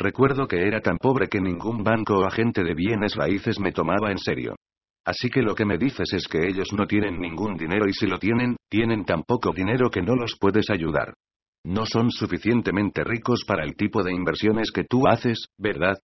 Recuerdo 0.00 0.48
que 0.48 0.66
era 0.66 0.80
tan 0.80 0.98
pobre 0.98 1.28
que 1.28 1.40
ningún 1.40 1.84
banco 1.84 2.18
o 2.18 2.24
agente 2.24 2.64
de 2.64 2.74
bienes 2.74 3.14
raíces 3.14 3.60
me 3.60 3.70
tomaba 3.70 4.10
en 4.10 4.18
serio. 4.18 4.56
Así 5.04 5.30
que 5.30 5.42
lo 5.42 5.54
que 5.54 5.64
me 5.64 5.78
dices 5.78 6.12
es 6.12 6.26
que 6.26 6.44
ellos 6.44 6.72
no 6.72 6.88
tienen 6.88 7.20
ningún 7.20 7.56
dinero 7.56 7.86
y 7.86 7.92
si 7.92 8.08
lo 8.08 8.18
tienen, 8.18 8.56
tienen 8.68 9.04
tan 9.04 9.22
poco 9.22 9.52
dinero 9.52 9.90
que 9.90 10.02
no 10.02 10.16
los 10.16 10.36
puedes 10.40 10.70
ayudar. 10.70 11.14
No 11.64 11.86
son 11.86 12.10
suficientemente 12.10 13.04
ricos 13.04 13.44
para 13.46 13.62
el 13.62 13.76
tipo 13.76 14.02
de 14.02 14.12
inversiones 14.12 14.72
que 14.72 14.84
tú 14.84 15.06
haces, 15.06 15.46
¿verdad? 15.56 15.98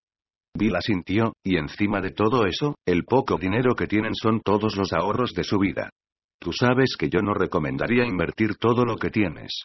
Bill 0.56 0.76
asintió, 0.76 1.32
y 1.44 1.56
encima 1.56 2.00
de 2.00 2.10
todo 2.10 2.46
eso, 2.46 2.74
el 2.86 3.04
poco 3.04 3.38
dinero 3.38 3.74
que 3.74 3.86
tienen 3.86 4.14
son 4.14 4.40
todos 4.40 4.76
los 4.76 4.92
ahorros 4.92 5.32
de 5.34 5.44
su 5.44 5.58
vida. 5.58 5.90
Tú 6.38 6.52
sabes 6.52 6.96
que 6.98 7.08
yo 7.08 7.20
no 7.20 7.34
recomendaría 7.34 8.04
invertir 8.04 8.56
todo 8.56 8.84
lo 8.84 8.96
que 8.96 9.10
tienes. 9.10 9.64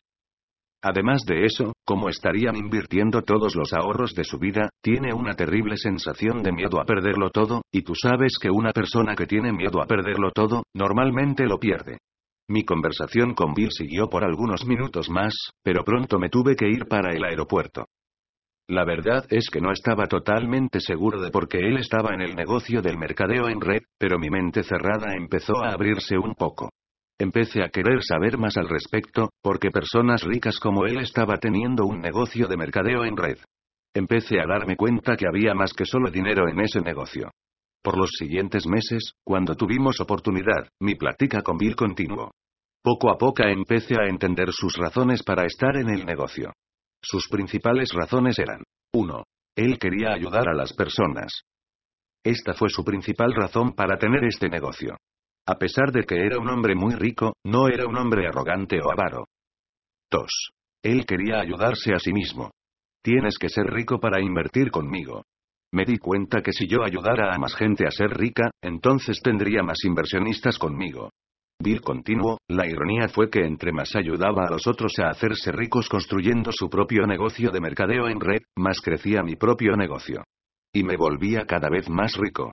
Además 0.84 1.26
de 1.26 1.46
eso, 1.46 1.74
como 1.86 2.10
estarían 2.10 2.56
invirtiendo 2.56 3.22
todos 3.22 3.56
los 3.56 3.72
ahorros 3.74 4.16
de 4.16 4.24
su 4.24 4.40
vida, 4.40 4.70
tiene 4.82 5.14
una 5.14 5.36
terrible 5.36 5.78
sensación 5.78 6.42
de 6.42 6.52
miedo 6.52 6.82
a 6.82 6.86
perderlo 6.86 7.30
todo, 7.30 7.62
y 7.72 7.84
tú 7.84 7.94
sabes 7.96 8.40
que 8.42 8.50
una 8.50 8.72
persona 8.72 9.16
que 9.16 9.28
tiene 9.28 9.52
miedo 9.54 9.80
a 9.82 9.86
perderlo 9.86 10.32
todo, 10.32 10.64
normalmente 10.74 11.46
lo 11.46 11.60
pierde. 11.60 12.00
Mi 12.50 12.66
conversación 12.66 13.36
con 13.36 13.54
Bill 13.54 13.72
siguió 13.72 14.10
por 14.10 14.24
algunos 14.24 14.66
minutos 14.66 15.10
más, 15.10 15.36
pero 15.64 15.84
pronto 15.84 16.18
me 16.18 16.30
tuve 16.30 16.56
que 16.56 16.68
ir 16.68 16.88
para 16.88 17.14
el 17.14 17.24
aeropuerto. 17.24 17.86
La 18.72 18.86
verdad 18.86 19.26
es 19.30 19.50
que 19.50 19.60
no 19.60 19.74
estaba 19.74 20.08
totalmente 20.08 20.80
seguro 20.80 21.20
de 21.22 21.30
por 21.30 21.50
qué 21.50 21.58
él 21.58 21.76
estaba 21.76 22.14
en 22.14 22.22
el 22.22 22.38
negocio 22.38 22.82
del 22.82 22.98
mercadeo 22.98 23.50
en 23.50 23.60
red, 23.60 23.82
pero 24.00 24.18
mi 24.18 24.30
mente 24.30 24.64
cerrada 24.64 25.14
empezó 25.14 25.62
a 25.62 25.74
abrirse 25.74 26.18
un 26.18 26.36
poco. 26.36 26.70
Empecé 27.20 27.64
a 27.64 27.68
querer 27.68 28.02
saber 28.02 28.38
más 28.38 28.56
al 28.56 28.70
respecto, 28.70 29.30
porque 29.44 29.72
personas 29.72 30.24
ricas 30.24 30.58
como 30.58 30.86
él 30.86 31.00
estaba 31.00 31.36
teniendo 31.36 31.86
un 31.86 32.00
negocio 32.00 32.48
de 32.48 32.56
mercadeo 32.56 33.04
en 33.04 33.18
red. 33.18 33.40
Empecé 33.94 34.40
a 34.40 34.48
darme 34.48 34.78
cuenta 34.78 35.18
que 35.18 35.28
había 35.28 35.54
más 35.54 35.74
que 35.74 35.84
solo 35.84 36.10
dinero 36.10 36.48
en 36.48 36.62
ese 36.62 36.80
negocio. 36.80 37.30
Por 37.84 37.98
los 37.98 38.12
siguientes 38.18 38.66
meses, 38.68 39.16
cuando 39.26 39.56
tuvimos 39.56 40.00
oportunidad, 40.00 40.70
mi 40.80 40.96
plática 40.96 41.42
con 41.42 41.58
Bill 41.58 41.76
continuó. 41.76 42.32
Poco 42.82 43.12
a 43.12 43.18
poco 43.18 43.44
empecé 43.44 43.96
a 44.00 44.08
entender 44.08 44.54
sus 44.54 44.78
razones 44.78 45.24
para 45.24 45.46
estar 45.46 45.76
en 45.76 45.90
el 45.90 46.06
negocio. 46.06 46.54
Sus 47.04 47.28
principales 47.28 47.90
razones 47.94 48.38
eran 48.38 48.64
1. 48.94 49.24
Él 49.56 49.80
quería 49.80 50.14
ayudar 50.14 50.48
a 50.50 50.54
las 50.54 50.74
personas. 50.74 51.44
Esta 52.24 52.54
fue 52.54 52.70
su 52.70 52.84
principal 52.84 53.34
razón 53.34 53.74
para 53.74 53.98
tener 53.98 54.24
este 54.26 54.50
negocio. 54.50 54.98
A 55.48 55.56
pesar 55.56 55.92
de 55.92 56.04
que 56.04 56.24
era 56.24 56.38
un 56.38 56.50
hombre 56.50 56.76
muy 56.76 56.94
rico, 56.94 57.34
no 57.44 57.68
era 57.68 57.88
un 57.88 57.98
hombre 57.98 58.28
arrogante 58.28 58.80
o 58.80 58.92
avaro. 58.92 59.26
2. 60.12 60.26
Él 60.84 61.06
quería 61.06 61.40
ayudarse 61.40 61.94
a 61.94 62.00
sí 62.00 62.14
mismo. 62.14 62.52
Tienes 63.04 63.38
que 63.40 63.50
ser 63.50 63.66
rico 63.66 64.00
para 64.00 64.22
invertir 64.22 64.70
conmigo. 64.70 65.24
Me 65.74 65.86
di 65.86 65.98
cuenta 65.98 66.42
que 66.42 66.52
si 66.52 66.68
yo 66.68 66.84
ayudara 66.84 67.34
a 67.34 67.40
más 67.40 67.56
gente 67.56 67.88
a 67.88 67.92
ser 67.92 68.12
rica, 68.12 68.52
entonces 68.62 69.22
tendría 69.24 69.64
más 69.64 69.84
inversionistas 69.84 70.60
conmigo. 70.60 71.10
Bill 71.62 71.82
continuó, 71.82 72.38
la 72.48 72.68
ironía 72.68 73.08
fue 73.08 73.30
que 73.30 73.46
entre 73.46 73.72
más 73.72 73.96
ayudaba 73.96 74.46
a 74.46 74.52
los 74.52 74.68
otros 74.68 74.94
a 75.00 75.10
hacerse 75.10 75.52
ricos 75.52 75.90
construyendo 75.90 76.52
su 76.52 76.70
propio 76.70 77.06
negocio 77.06 77.52
de 77.52 77.62
mercadeo 77.62 78.08
en 78.08 78.20
red, 78.20 78.42
más 78.58 78.80
crecía 78.82 79.24
mi 79.24 79.36
propio 79.36 79.76
negocio. 79.76 80.24
Y 80.74 80.84
me 80.84 80.98
volvía 80.98 81.46
cada 81.46 81.70
vez 81.70 81.90
más 81.90 82.16
rico. 82.18 82.52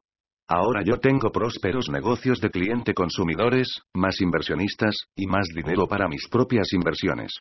Ahora 0.48 0.82
yo 0.82 0.98
tengo 0.98 1.30
prósperos 1.30 1.90
negocios 1.90 2.40
de 2.40 2.50
cliente 2.50 2.94
consumidores, 2.94 3.82
más 3.94 4.20
inversionistas, 4.20 4.94
y 5.14 5.26
más 5.26 5.48
dinero 5.54 5.86
para 5.86 6.08
mis 6.08 6.26
propias 6.28 6.72
inversiones. 6.72 7.32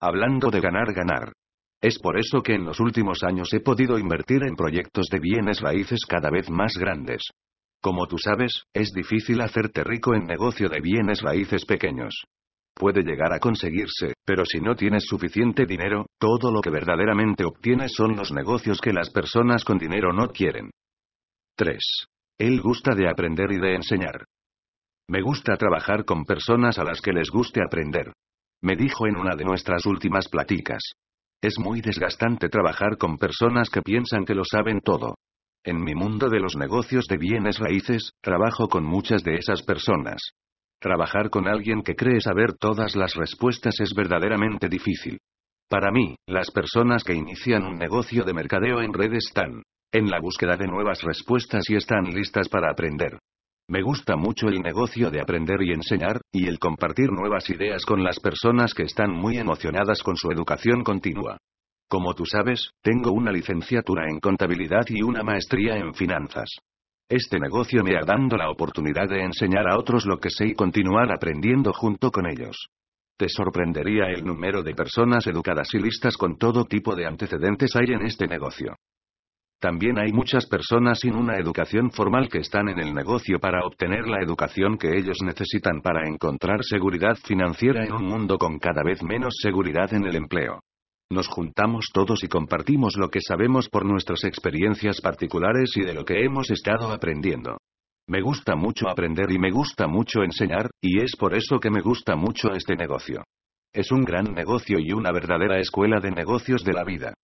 Hablando 0.00 0.50
de 0.50 0.60
ganar 0.60 0.92
ganar. 0.92 1.32
Es 1.82 1.98
por 1.98 2.18
eso 2.18 2.42
que 2.42 2.54
en 2.54 2.64
los 2.64 2.78
últimos 2.78 3.22
años 3.22 3.52
he 3.54 3.60
podido 3.60 3.98
invertir 3.98 4.42
en 4.42 4.54
proyectos 4.54 5.06
de 5.10 5.18
bienes 5.18 5.60
raíces 5.60 6.00
cada 6.06 6.30
vez 6.30 6.50
más 6.50 6.74
grandes. 6.74 7.22
Como 7.80 8.06
tú 8.06 8.18
sabes, 8.18 8.64
es 8.74 8.92
difícil 8.92 9.40
hacerte 9.40 9.82
rico 9.84 10.14
en 10.14 10.26
negocio 10.26 10.68
de 10.68 10.80
bienes 10.80 11.22
raíces 11.22 11.64
pequeños. 11.64 12.24
Puede 12.74 13.02
llegar 13.02 13.32
a 13.32 13.38
conseguirse, 13.38 14.14
pero 14.24 14.44
si 14.44 14.60
no 14.60 14.74
tienes 14.74 15.04
suficiente 15.04 15.66
dinero, 15.66 16.06
todo 16.18 16.52
lo 16.52 16.60
que 16.60 16.70
verdaderamente 16.70 17.44
obtienes 17.44 17.92
son 17.94 18.16
los 18.16 18.32
negocios 18.32 18.80
que 18.80 18.92
las 18.92 19.10
personas 19.10 19.64
con 19.64 19.78
dinero 19.78 20.12
no 20.12 20.28
quieren. 20.28 20.70
3. 21.56 21.78
Él 22.38 22.60
gusta 22.60 22.94
de 22.94 23.08
aprender 23.08 23.50
y 23.52 23.58
de 23.58 23.74
enseñar. 23.74 24.24
Me 25.08 25.22
gusta 25.22 25.56
trabajar 25.56 26.04
con 26.04 26.24
personas 26.24 26.78
a 26.78 26.84
las 26.84 27.00
que 27.00 27.12
les 27.12 27.30
guste 27.30 27.60
aprender. 27.62 28.12
Me 28.62 28.76
dijo 28.76 29.06
en 29.06 29.16
una 29.16 29.34
de 29.36 29.44
nuestras 29.44 29.84
últimas 29.86 30.28
pláticas. 30.28 30.82
Es 31.42 31.58
muy 31.58 31.80
desgastante 31.80 32.48
trabajar 32.48 32.98
con 32.98 33.16
personas 33.16 33.70
que 33.70 33.82
piensan 33.82 34.24
que 34.24 34.34
lo 34.34 34.44
saben 34.44 34.80
todo. 34.80 35.16
En 35.62 35.84
mi 35.84 35.94
mundo 35.94 36.30
de 36.30 36.40
los 36.40 36.56
negocios 36.56 37.06
de 37.06 37.18
bienes 37.18 37.58
raíces, 37.58 38.12
trabajo 38.22 38.66
con 38.68 38.82
muchas 38.82 39.22
de 39.22 39.34
esas 39.34 39.62
personas. 39.62 40.32
Trabajar 40.80 41.28
con 41.28 41.46
alguien 41.46 41.82
que 41.82 41.94
cree 41.94 42.22
saber 42.22 42.54
todas 42.54 42.96
las 42.96 43.14
respuestas 43.14 43.78
es 43.78 43.92
verdaderamente 43.92 44.70
difícil. 44.70 45.18
Para 45.68 45.90
mí, 45.90 46.16
las 46.26 46.50
personas 46.50 47.04
que 47.04 47.12
inician 47.12 47.64
un 47.64 47.76
negocio 47.76 48.24
de 48.24 48.32
mercadeo 48.32 48.80
en 48.80 48.94
red 48.94 49.12
están 49.12 49.62
en 49.92 50.08
la 50.08 50.18
búsqueda 50.18 50.56
de 50.56 50.66
nuevas 50.66 51.02
respuestas 51.02 51.68
y 51.68 51.76
están 51.76 52.04
listas 52.04 52.48
para 52.48 52.70
aprender. 52.70 53.18
Me 53.68 53.82
gusta 53.82 54.16
mucho 54.16 54.48
el 54.48 54.62
negocio 54.62 55.10
de 55.10 55.20
aprender 55.20 55.60
y 55.60 55.72
enseñar, 55.72 56.22
y 56.32 56.46
el 56.46 56.58
compartir 56.58 57.10
nuevas 57.12 57.50
ideas 57.50 57.84
con 57.84 58.02
las 58.02 58.18
personas 58.18 58.72
que 58.72 58.84
están 58.84 59.10
muy 59.12 59.36
emocionadas 59.36 60.02
con 60.02 60.16
su 60.16 60.30
educación 60.30 60.84
continua. 60.84 61.36
Como 61.90 62.14
tú 62.14 62.24
sabes, 62.24 62.70
tengo 62.82 63.10
una 63.10 63.32
licenciatura 63.32 64.04
en 64.08 64.20
contabilidad 64.20 64.84
y 64.86 65.02
una 65.02 65.24
maestría 65.24 65.74
en 65.76 65.92
finanzas. 65.92 66.48
Este 67.08 67.40
negocio 67.40 67.82
me 67.82 67.96
ha 67.96 68.04
dado 68.06 68.36
la 68.36 68.48
oportunidad 68.48 69.08
de 69.08 69.24
enseñar 69.24 69.68
a 69.68 69.76
otros 69.76 70.06
lo 70.06 70.18
que 70.18 70.30
sé 70.30 70.46
y 70.46 70.54
continuar 70.54 71.10
aprendiendo 71.10 71.72
junto 71.72 72.12
con 72.12 72.30
ellos. 72.30 72.68
Te 73.18 73.28
sorprendería 73.28 74.04
el 74.04 74.24
número 74.24 74.62
de 74.62 74.72
personas 74.72 75.26
educadas 75.26 75.74
y 75.74 75.80
listas 75.80 76.16
con 76.16 76.38
todo 76.38 76.64
tipo 76.64 76.94
de 76.94 77.06
antecedentes 77.06 77.74
hay 77.74 77.92
en 77.92 78.02
este 78.02 78.28
negocio. 78.28 78.76
También 79.58 79.98
hay 79.98 80.12
muchas 80.12 80.46
personas 80.46 81.00
sin 81.00 81.16
una 81.16 81.38
educación 81.38 81.90
formal 81.90 82.28
que 82.28 82.38
están 82.38 82.68
en 82.68 82.78
el 82.78 82.94
negocio 82.94 83.40
para 83.40 83.66
obtener 83.66 84.06
la 84.06 84.22
educación 84.22 84.78
que 84.78 84.96
ellos 84.96 85.18
necesitan 85.24 85.82
para 85.82 86.08
encontrar 86.08 86.62
seguridad 86.62 87.16
financiera 87.16 87.84
en 87.84 87.92
un 87.92 88.04
mundo 88.04 88.38
con 88.38 88.60
cada 88.60 88.84
vez 88.84 89.02
menos 89.02 89.34
seguridad 89.42 89.92
en 89.92 90.04
el 90.04 90.14
empleo. 90.14 90.60
Nos 91.12 91.26
juntamos 91.26 91.86
todos 91.92 92.22
y 92.22 92.28
compartimos 92.28 92.94
lo 92.96 93.08
que 93.08 93.20
sabemos 93.20 93.68
por 93.68 93.84
nuestras 93.84 94.22
experiencias 94.22 95.00
particulares 95.00 95.72
y 95.74 95.80
de 95.80 95.92
lo 95.92 96.04
que 96.04 96.24
hemos 96.24 96.52
estado 96.52 96.92
aprendiendo. 96.92 97.58
Me 98.08 98.22
gusta 98.22 98.54
mucho 98.54 98.88
aprender 98.88 99.28
y 99.32 99.38
me 99.40 99.50
gusta 99.50 99.88
mucho 99.88 100.22
enseñar, 100.22 100.70
y 100.80 101.00
es 101.02 101.16
por 101.16 101.34
eso 101.34 101.58
que 101.58 101.70
me 101.70 101.80
gusta 101.80 102.14
mucho 102.14 102.52
este 102.52 102.76
negocio. 102.76 103.24
Es 103.72 103.90
un 103.90 104.04
gran 104.04 104.32
negocio 104.34 104.78
y 104.78 104.92
una 104.92 105.10
verdadera 105.10 105.58
escuela 105.58 105.98
de 105.98 106.12
negocios 106.12 106.62
de 106.62 106.74
la 106.74 106.84
vida. 106.84 107.14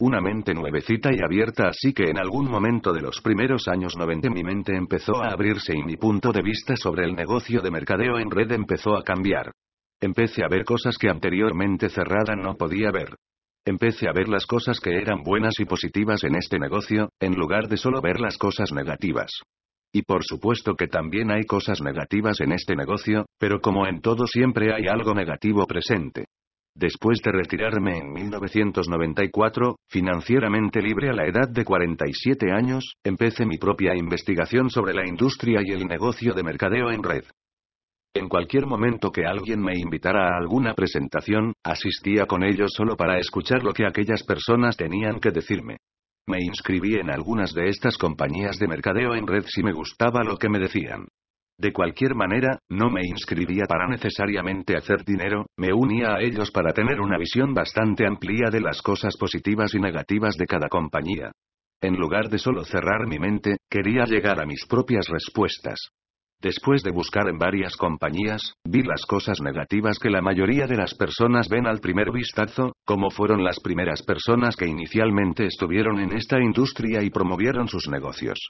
Una 0.00 0.22
mente 0.22 0.54
nuevecita 0.54 1.10
y 1.12 1.22
abierta 1.22 1.68
así 1.68 1.92
que 1.92 2.04
en 2.04 2.18
algún 2.18 2.50
momento 2.50 2.94
de 2.94 3.02
los 3.02 3.20
primeros 3.20 3.68
años 3.68 3.94
90 3.94 4.30
mi 4.30 4.42
mente 4.42 4.74
empezó 4.74 5.22
a 5.22 5.32
abrirse 5.32 5.76
y 5.76 5.82
mi 5.82 5.96
punto 5.98 6.32
de 6.32 6.40
vista 6.40 6.76
sobre 6.76 7.04
el 7.04 7.14
negocio 7.14 7.60
de 7.60 7.70
mercadeo 7.70 8.18
en 8.18 8.30
red 8.30 8.52
empezó 8.52 8.96
a 8.96 9.02
cambiar. 9.02 9.52
Empecé 10.02 10.42
a 10.42 10.48
ver 10.48 10.64
cosas 10.64 10.98
que 10.98 11.08
anteriormente 11.08 11.88
cerrada 11.88 12.34
no 12.34 12.56
podía 12.56 12.90
ver. 12.90 13.14
Empecé 13.64 14.08
a 14.08 14.12
ver 14.12 14.28
las 14.28 14.46
cosas 14.46 14.80
que 14.80 14.96
eran 14.96 15.22
buenas 15.22 15.60
y 15.60 15.64
positivas 15.64 16.24
en 16.24 16.34
este 16.34 16.58
negocio, 16.58 17.10
en 17.20 17.36
lugar 17.36 17.68
de 17.68 17.76
solo 17.76 18.00
ver 18.00 18.18
las 18.18 18.36
cosas 18.36 18.72
negativas. 18.72 19.30
Y 19.92 20.02
por 20.02 20.24
supuesto 20.24 20.74
que 20.74 20.88
también 20.88 21.30
hay 21.30 21.44
cosas 21.44 21.80
negativas 21.80 22.40
en 22.40 22.50
este 22.50 22.74
negocio, 22.74 23.26
pero 23.38 23.60
como 23.60 23.86
en 23.86 24.00
todo 24.00 24.26
siempre 24.26 24.74
hay 24.74 24.88
algo 24.88 25.14
negativo 25.14 25.68
presente. 25.68 26.24
Después 26.74 27.20
de 27.22 27.30
retirarme 27.30 27.98
en 27.98 28.12
1994, 28.12 29.76
financieramente 29.88 30.82
libre 30.82 31.10
a 31.10 31.12
la 31.12 31.26
edad 31.26 31.48
de 31.48 31.64
47 31.64 32.50
años, 32.50 32.94
empecé 33.04 33.46
mi 33.46 33.58
propia 33.58 33.94
investigación 33.94 34.68
sobre 34.68 34.94
la 34.94 35.06
industria 35.06 35.60
y 35.64 35.70
el 35.70 35.86
negocio 35.86 36.34
de 36.34 36.42
mercadeo 36.42 36.90
en 36.90 37.04
red. 37.04 37.24
En 38.14 38.28
cualquier 38.28 38.66
momento 38.66 39.10
que 39.10 39.24
alguien 39.24 39.62
me 39.62 39.72
invitara 39.74 40.28
a 40.28 40.38
alguna 40.38 40.74
presentación, 40.74 41.54
asistía 41.64 42.26
con 42.26 42.42
ellos 42.42 42.72
solo 42.76 42.94
para 42.94 43.18
escuchar 43.18 43.62
lo 43.62 43.72
que 43.72 43.86
aquellas 43.86 44.22
personas 44.22 44.76
tenían 44.76 45.18
que 45.18 45.30
decirme. 45.30 45.78
Me 46.26 46.38
inscribí 46.40 46.96
en 46.96 47.10
algunas 47.10 47.54
de 47.54 47.70
estas 47.70 47.96
compañías 47.96 48.58
de 48.58 48.68
mercadeo 48.68 49.14
en 49.14 49.26
red 49.26 49.44
si 49.46 49.62
me 49.62 49.72
gustaba 49.72 50.22
lo 50.24 50.36
que 50.36 50.50
me 50.50 50.58
decían. 50.58 51.08
De 51.58 51.72
cualquier 51.72 52.14
manera, 52.14 52.58
no 52.68 52.90
me 52.90 53.00
inscribía 53.02 53.64
para 53.66 53.88
necesariamente 53.88 54.76
hacer 54.76 55.04
dinero, 55.04 55.46
me 55.56 55.72
unía 55.72 56.14
a 56.14 56.20
ellos 56.20 56.50
para 56.50 56.72
tener 56.72 57.00
una 57.00 57.16
visión 57.16 57.54
bastante 57.54 58.06
amplia 58.06 58.50
de 58.50 58.60
las 58.60 58.82
cosas 58.82 59.16
positivas 59.16 59.74
y 59.74 59.80
negativas 59.80 60.36
de 60.36 60.46
cada 60.46 60.68
compañía. 60.68 61.32
En 61.80 61.96
lugar 61.96 62.28
de 62.28 62.38
solo 62.38 62.64
cerrar 62.64 63.06
mi 63.06 63.18
mente, 63.18 63.56
quería 63.70 64.04
llegar 64.04 64.38
a 64.38 64.46
mis 64.46 64.66
propias 64.66 65.08
respuestas. 65.08 65.90
Después 66.42 66.82
de 66.82 66.90
buscar 66.90 67.28
en 67.28 67.38
varias 67.38 67.76
compañías, 67.76 68.54
vi 68.64 68.82
las 68.82 69.06
cosas 69.06 69.40
negativas 69.40 70.00
que 70.00 70.10
la 70.10 70.20
mayoría 70.20 70.66
de 70.66 70.76
las 70.76 70.92
personas 70.92 71.48
ven 71.48 71.68
al 71.68 71.78
primer 71.78 72.10
vistazo, 72.10 72.72
como 72.84 73.10
fueron 73.10 73.44
las 73.44 73.60
primeras 73.60 74.02
personas 74.02 74.56
que 74.56 74.66
inicialmente 74.66 75.46
estuvieron 75.46 76.00
en 76.00 76.12
esta 76.16 76.40
industria 76.40 77.00
y 77.04 77.10
promovieron 77.10 77.68
sus 77.68 77.88
negocios. 77.88 78.40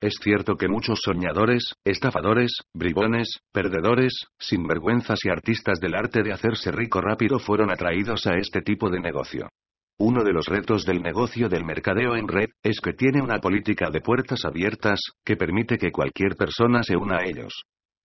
Es 0.00 0.14
cierto 0.22 0.56
que 0.56 0.68
muchos 0.68 1.00
soñadores, 1.04 1.74
estafadores, 1.84 2.50
bribones, 2.72 3.40
perdedores, 3.52 4.24
sinvergüenzas 4.38 5.18
y 5.24 5.28
artistas 5.28 5.80
del 5.80 5.96
arte 5.96 6.22
de 6.22 6.32
hacerse 6.32 6.72
rico 6.72 7.02
rápido 7.02 7.38
fueron 7.38 7.70
atraídos 7.70 8.26
a 8.26 8.38
este 8.38 8.62
tipo 8.62 8.88
de 8.88 9.00
negocio. 9.00 9.50
Uno 9.98 10.24
de 10.24 10.32
los 10.32 10.46
retos 10.46 10.84
del 10.84 11.02
negocio 11.02 11.48
del 11.48 11.64
mercadeo 11.64 12.16
en 12.16 12.26
red 12.26 12.50
es 12.64 12.80
que 12.80 12.94
tiene 12.94 13.22
una 13.22 13.38
política 13.38 13.90
de 13.90 14.00
puertas 14.00 14.44
abiertas, 14.44 15.00
que 15.24 15.36
permite 15.36 15.78
que 15.78 15.92
cualquier 15.92 16.34
persona 16.34 16.82
se 16.82 16.96
una 16.96 17.18
a 17.18 17.24
ellos. 17.24 17.62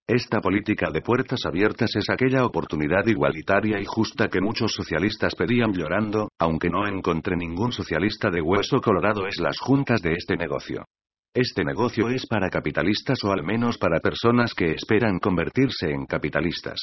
Esta 0.07 0.39
política 0.39 0.91
de 0.91 1.01
puertas 1.01 1.45
abiertas 1.45 1.95
es 1.95 2.09
aquella 2.09 2.45
oportunidad 2.45 3.05
igualitaria 3.07 3.79
y 3.79 3.85
justa 3.85 4.27
que 4.27 4.39
muchos 4.39 4.71
socialistas 4.71 5.33
pedían 5.33 5.73
llorando, 5.73 6.29
aunque 6.39 6.69
no 6.69 6.87
encontré 6.87 7.35
ningún 7.35 7.71
socialista 7.71 8.29
de 8.29 8.41
hueso 8.41 8.81
colorado 8.81 9.25
es 9.25 9.39
las 9.39 9.59
juntas 9.59 10.01
de 10.01 10.13
este 10.13 10.35
negocio. 10.35 10.85
Este 11.33 11.63
negocio 11.63 12.09
es 12.09 12.25
para 12.27 12.49
capitalistas 12.49 13.23
o 13.23 13.31
al 13.31 13.43
menos 13.43 13.79
para 13.79 13.99
personas 13.99 14.53
que 14.53 14.71
esperan 14.71 15.19
convertirse 15.19 15.89
en 15.89 16.05
capitalistas. 16.05 16.79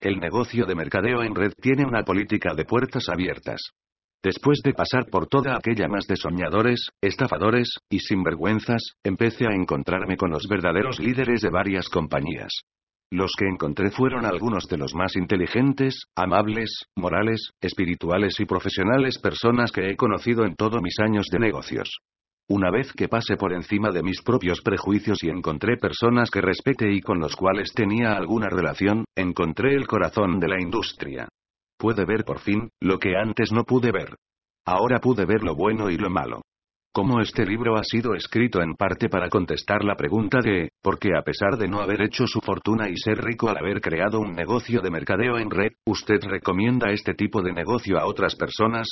El 0.00 0.18
negocio 0.20 0.66
de 0.66 0.74
mercadeo 0.74 1.22
en 1.22 1.34
red 1.34 1.52
tiene 1.60 1.84
una 1.86 2.02
política 2.02 2.54
de 2.54 2.64
puertas 2.64 3.08
abiertas. 3.08 3.60
Después 4.22 4.60
de 4.64 4.72
pasar 4.72 5.06
por 5.06 5.28
toda 5.28 5.56
aquella 5.56 5.88
más 5.88 6.06
de 6.06 6.16
soñadores, 6.16 6.88
estafadores, 7.00 7.68
y 7.90 8.00
sinvergüenzas, 8.00 8.94
empecé 9.04 9.46
a 9.46 9.54
encontrarme 9.54 10.16
con 10.16 10.30
los 10.30 10.48
verdaderos 10.48 10.98
líderes 10.98 11.42
de 11.42 11.50
varias 11.50 11.88
compañías. 11.88 12.52
Los 13.12 13.32
que 13.38 13.46
encontré 13.46 13.90
fueron 13.92 14.26
algunos 14.26 14.64
de 14.66 14.78
los 14.78 14.94
más 14.94 15.14
inteligentes, 15.14 16.06
amables, 16.16 16.86
morales, 16.96 17.50
espirituales 17.60 18.40
y 18.40 18.46
profesionales 18.46 19.18
personas 19.18 19.70
que 19.70 19.88
he 19.88 19.96
conocido 19.96 20.44
en 20.44 20.56
todos 20.56 20.82
mis 20.82 20.98
años 20.98 21.26
de 21.30 21.38
negocios. 21.38 21.98
Una 22.48 22.70
vez 22.70 22.92
que 22.92 23.08
pasé 23.08 23.36
por 23.36 23.52
encima 23.52 23.90
de 23.90 24.02
mis 24.02 24.22
propios 24.22 24.60
prejuicios 24.60 25.22
y 25.22 25.28
encontré 25.28 25.76
personas 25.76 26.30
que 26.30 26.40
respete 26.40 26.92
y 26.92 27.00
con 27.00 27.20
los 27.20 27.36
cuales 27.36 27.72
tenía 27.72 28.12
alguna 28.16 28.48
relación, 28.48 29.04
encontré 29.16 29.74
el 29.74 29.86
corazón 29.86 30.40
de 30.40 30.48
la 30.48 30.60
industria. 30.60 31.28
Pude 31.78 32.04
ver 32.04 32.24
por 32.24 32.38
fin, 32.38 32.70
lo 32.80 32.98
que 32.98 33.16
antes 33.16 33.52
no 33.52 33.64
pude 33.64 33.92
ver. 33.92 34.16
Ahora 34.66 34.98
pude 34.98 35.26
ver 35.26 35.42
lo 35.42 35.54
bueno 35.54 35.90
y 35.90 35.96
lo 35.96 36.10
malo. 36.10 36.42
Como 36.96 37.20
este 37.20 37.44
libro 37.44 37.76
ha 37.76 37.84
sido 37.84 38.14
escrito 38.14 38.62
en 38.62 38.74
parte 38.74 39.10
para 39.10 39.28
contestar 39.28 39.84
la 39.84 39.96
pregunta 39.96 40.40
de, 40.40 40.70
¿por 40.82 40.98
qué 40.98 41.10
a 41.14 41.20
pesar 41.20 41.58
de 41.58 41.68
no 41.68 41.80
haber 41.80 42.00
hecho 42.00 42.26
su 42.26 42.40
fortuna 42.40 42.88
y 42.88 42.96
ser 42.96 43.22
rico 43.22 43.50
al 43.50 43.58
haber 43.58 43.82
creado 43.82 44.18
un 44.18 44.32
negocio 44.32 44.80
de 44.80 44.90
mercadeo 44.90 45.36
en 45.36 45.50
red, 45.50 45.72
usted 45.86 46.18
recomienda 46.22 46.90
este 46.90 47.12
tipo 47.12 47.42
de 47.42 47.52
negocio 47.52 47.98
a 47.98 48.06
otras 48.06 48.34
personas? 48.34 48.88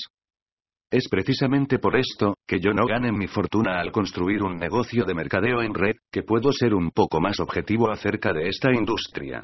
Es 0.90 1.08
precisamente 1.08 1.78
por 1.78 1.96
esto, 1.96 2.34
que 2.46 2.60
yo 2.60 2.74
no 2.74 2.86
gane 2.86 3.10
mi 3.10 3.26
fortuna 3.26 3.80
al 3.80 3.90
construir 3.90 4.42
un 4.42 4.58
negocio 4.58 5.06
de 5.06 5.14
mercadeo 5.14 5.62
en 5.62 5.72
red, 5.72 5.94
que 6.12 6.22
puedo 6.22 6.52
ser 6.52 6.74
un 6.74 6.90
poco 6.90 7.22
más 7.22 7.40
objetivo 7.40 7.90
acerca 7.90 8.34
de 8.34 8.48
esta 8.48 8.70
industria. 8.70 9.42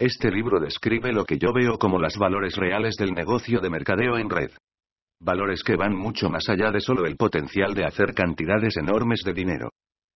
Este 0.00 0.30
libro 0.30 0.58
describe 0.58 1.12
lo 1.12 1.26
que 1.26 1.36
yo 1.36 1.52
veo 1.52 1.76
como 1.76 1.98
los 1.98 2.16
valores 2.16 2.56
reales 2.56 2.96
del 2.96 3.12
negocio 3.12 3.60
de 3.60 3.68
mercadeo 3.68 4.16
en 4.16 4.30
red. 4.30 4.50
Valores 5.20 5.62
que 5.62 5.76
van 5.76 5.94
mucho 5.94 6.30
más 6.30 6.48
allá 6.48 6.70
de 6.70 6.80
solo 6.80 7.04
el 7.04 7.18
potencial 7.18 7.74
de 7.74 7.84
hacer 7.84 8.14
cantidades 8.14 8.78
enormes 8.78 9.20
de 9.26 9.34
dinero. 9.34 9.68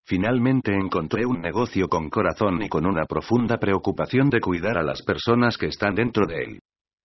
Finalmente 0.06 0.72
encontré 0.72 1.26
un 1.26 1.42
negocio 1.42 1.86
con 1.86 2.08
corazón 2.08 2.62
y 2.62 2.68
con 2.70 2.86
una 2.86 3.04
profunda 3.04 3.58
preocupación 3.58 4.30
de 4.30 4.40
cuidar 4.40 4.78
a 4.78 4.82
las 4.82 5.02
personas 5.02 5.58
que 5.58 5.66
están 5.66 5.94
dentro 5.94 6.26
de 6.26 6.44
él. 6.44 6.58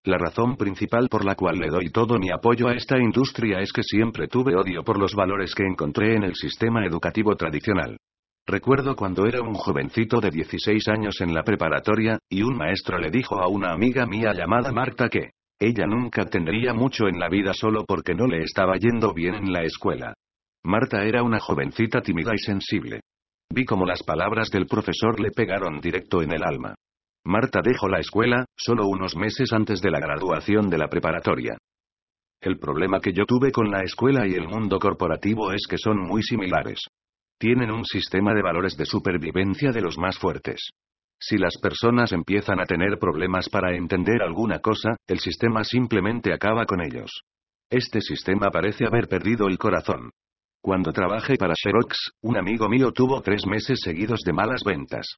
La 0.06 0.18
razón 0.18 0.56
principal 0.56 1.10
por 1.10 1.26
la 1.26 1.36
cual 1.36 1.60
le 1.60 1.68
doy 1.68 1.90
todo 1.90 2.18
mi 2.18 2.32
apoyo 2.32 2.70
a 2.70 2.76
esta 2.76 2.98
industria 2.98 3.60
es 3.60 3.74
que 3.74 3.84
siempre 3.84 4.30
tuve 4.30 4.56
odio 4.56 4.86
por 4.86 4.98
los 4.98 5.14
valores 5.16 5.54
que 5.54 5.68
encontré 5.68 6.16
en 6.16 6.24
el 6.24 6.36
sistema 6.36 6.86
educativo 6.86 7.36
tradicional. 7.36 7.98
Recuerdo 8.50 8.96
cuando 8.96 9.28
era 9.28 9.44
un 9.44 9.54
jovencito 9.54 10.20
de 10.20 10.32
16 10.32 10.88
años 10.88 11.22
en 11.22 11.36
la 11.36 11.44
preparatoria, 11.44 12.18
y 12.28 12.42
un 12.42 12.58
maestro 12.58 12.98
le 12.98 13.12
dijo 13.12 13.40
a 13.40 13.48
una 13.48 13.74
amiga 13.74 14.08
mía 14.08 14.34
llamada 14.34 14.72
Marta 14.72 15.08
que 15.08 15.34
ella 15.60 15.86
nunca 15.86 16.26
tendría 16.26 16.74
mucho 16.74 17.08
en 17.08 17.20
la 17.20 17.30
vida 17.30 17.54
solo 17.54 17.86
porque 17.88 18.16
no 18.16 18.26
le 18.26 18.42
estaba 18.42 18.76
yendo 18.78 19.14
bien 19.14 19.36
en 19.36 19.54
la 19.54 19.62
escuela. 19.62 20.16
Marta 20.64 21.04
era 21.04 21.22
una 21.22 21.40
jovencita 21.40 22.02
tímida 22.02 22.32
y 22.34 22.40
sensible. 22.40 23.02
Vi 23.54 23.66
como 23.66 23.86
las 23.86 24.02
palabras 24.02 24.50
del 24.50 24.66
profesor 24.66 25.20
le 25.20 25.30
pegaron 25.30 25.80
directo 25.80 26.24
en 26.24 26.32
el 26.32 26.42
alma. 26.44 26.74
Marta 27.26 27.62
dejó 27.64 27.88
la 27.88 28.00
escuela, 28.00 28.46
solo 28.58 28.88
unos 28.88 29.16
meses 29.16 29.54
antes 29.54 29.80
de 29.80 29.92
la 29.92 30.00
graduación 30.00 30.72
de 30.72 30.80
la 30.80 30.88
preparatoria. 30.88 31.56
El 32.42 32.58
problema 32.58 33.00
que 33.00 33.14
yo 33.14 33.26
tuve 33.28 33.52
con 33.52 33.70
la 33.70 33.84
escuela 33.84 34.28
y 34.28 34.34
el 34.34 34.48
mundo 34.48 34.80
corporativo 34.80 35.52
es 35.52 35.68
que 35.70 35.78
son 35.78 36.00
muy 36.00 36.24
similares. 36.24 36.80
Tienen 37.40 37.72
un 37.72 37.86
sistema 37.86 38.34
de 38.34 38.42
valores 38.42 38.76
de 38.76 38.86
supervivencia 38.86 39.72
de 39.72 39.80
los 39.80 39.98
más 39.98 40.18
fuertes. 40.20 40.72
Si 41.18 41.38
las 41.38 41.58
personas 41.58 42.12
empiezan 42.12 42.60
a 42.60 42.66
tener 42.66 43.00
problemas 43.00 43.48
para 43.48 43.74
entender 43.78 44.22
alguna 44.22 44.60
cosa, 44.60 44.98
el 45.08 45.20
sistema 45.20 45.64
simplemente 45.64 46.34
acaba 46.34 46.66
con 46.66 46.82
ellos. 46.82 47.22
Este 47.70 48.02
sistema 48.02 48.52
parece 48.52 48.86
haber 48.86 49.08
perdido 49.08 49.48
el 49.48 49.58
corazón. 49.58 50.12
Cuando 50.62 50.92
trabajé 50.92 51.38
para 51.38 51.54
Xerox, 51.56 52.12
un 52.22 52.36
amigo 52.36 52.68
mío 52.68 52.92
tuvo 52.92 53.22
tres 53.22 53.46
meses 53.46 53.80
seguidos 53.82 54.20
de 54.26 54.34
malas 54.34 54.64
ventas. 54.66 55.16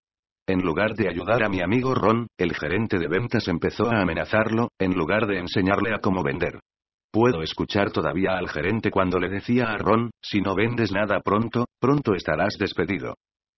En 0.47 0.59
lugar 0.61 0.93
de 0.93 1.09
ayudar 1.09 1.43
a 1.43 1.49
mi 1.49 1.61
amigo 1.61 1.95
Ron, 1.95 2.27
el 2.37 2.53
gerente 2.53 2.99
de 2.99 3.07
ventas 3.07 3.47
empezó 3.47 3.91
a 3.91 3.99
amenazarlo, 3.99 4.69
en 4.79 4.93
lugar 4.93 5.25
de 5.25 5.39
enseñarle 5.39 5.95
a 5.95 5.99
cómo 5.99 6.21
vender. 6.21 6.59
Puedo 7.13 7.41
escuchar 7.43 7.91
todavía 7.91 8.37
al 8.37 8.47
gerente 8.47 8.89
cuando 8.89 9.19
le 9.19 9.27
decía 9.27 9.65
a 9.65 9.77
Ron, 9.77 10.11
si 10.21 10.39
no 10.39 10.55
vendes 10.55 10.93
nada 10.93 11.19
pronto, 11.19 11.65
pronto 11.77 12.13
estarás 12.15 12.55
despedido. 12.57 13.15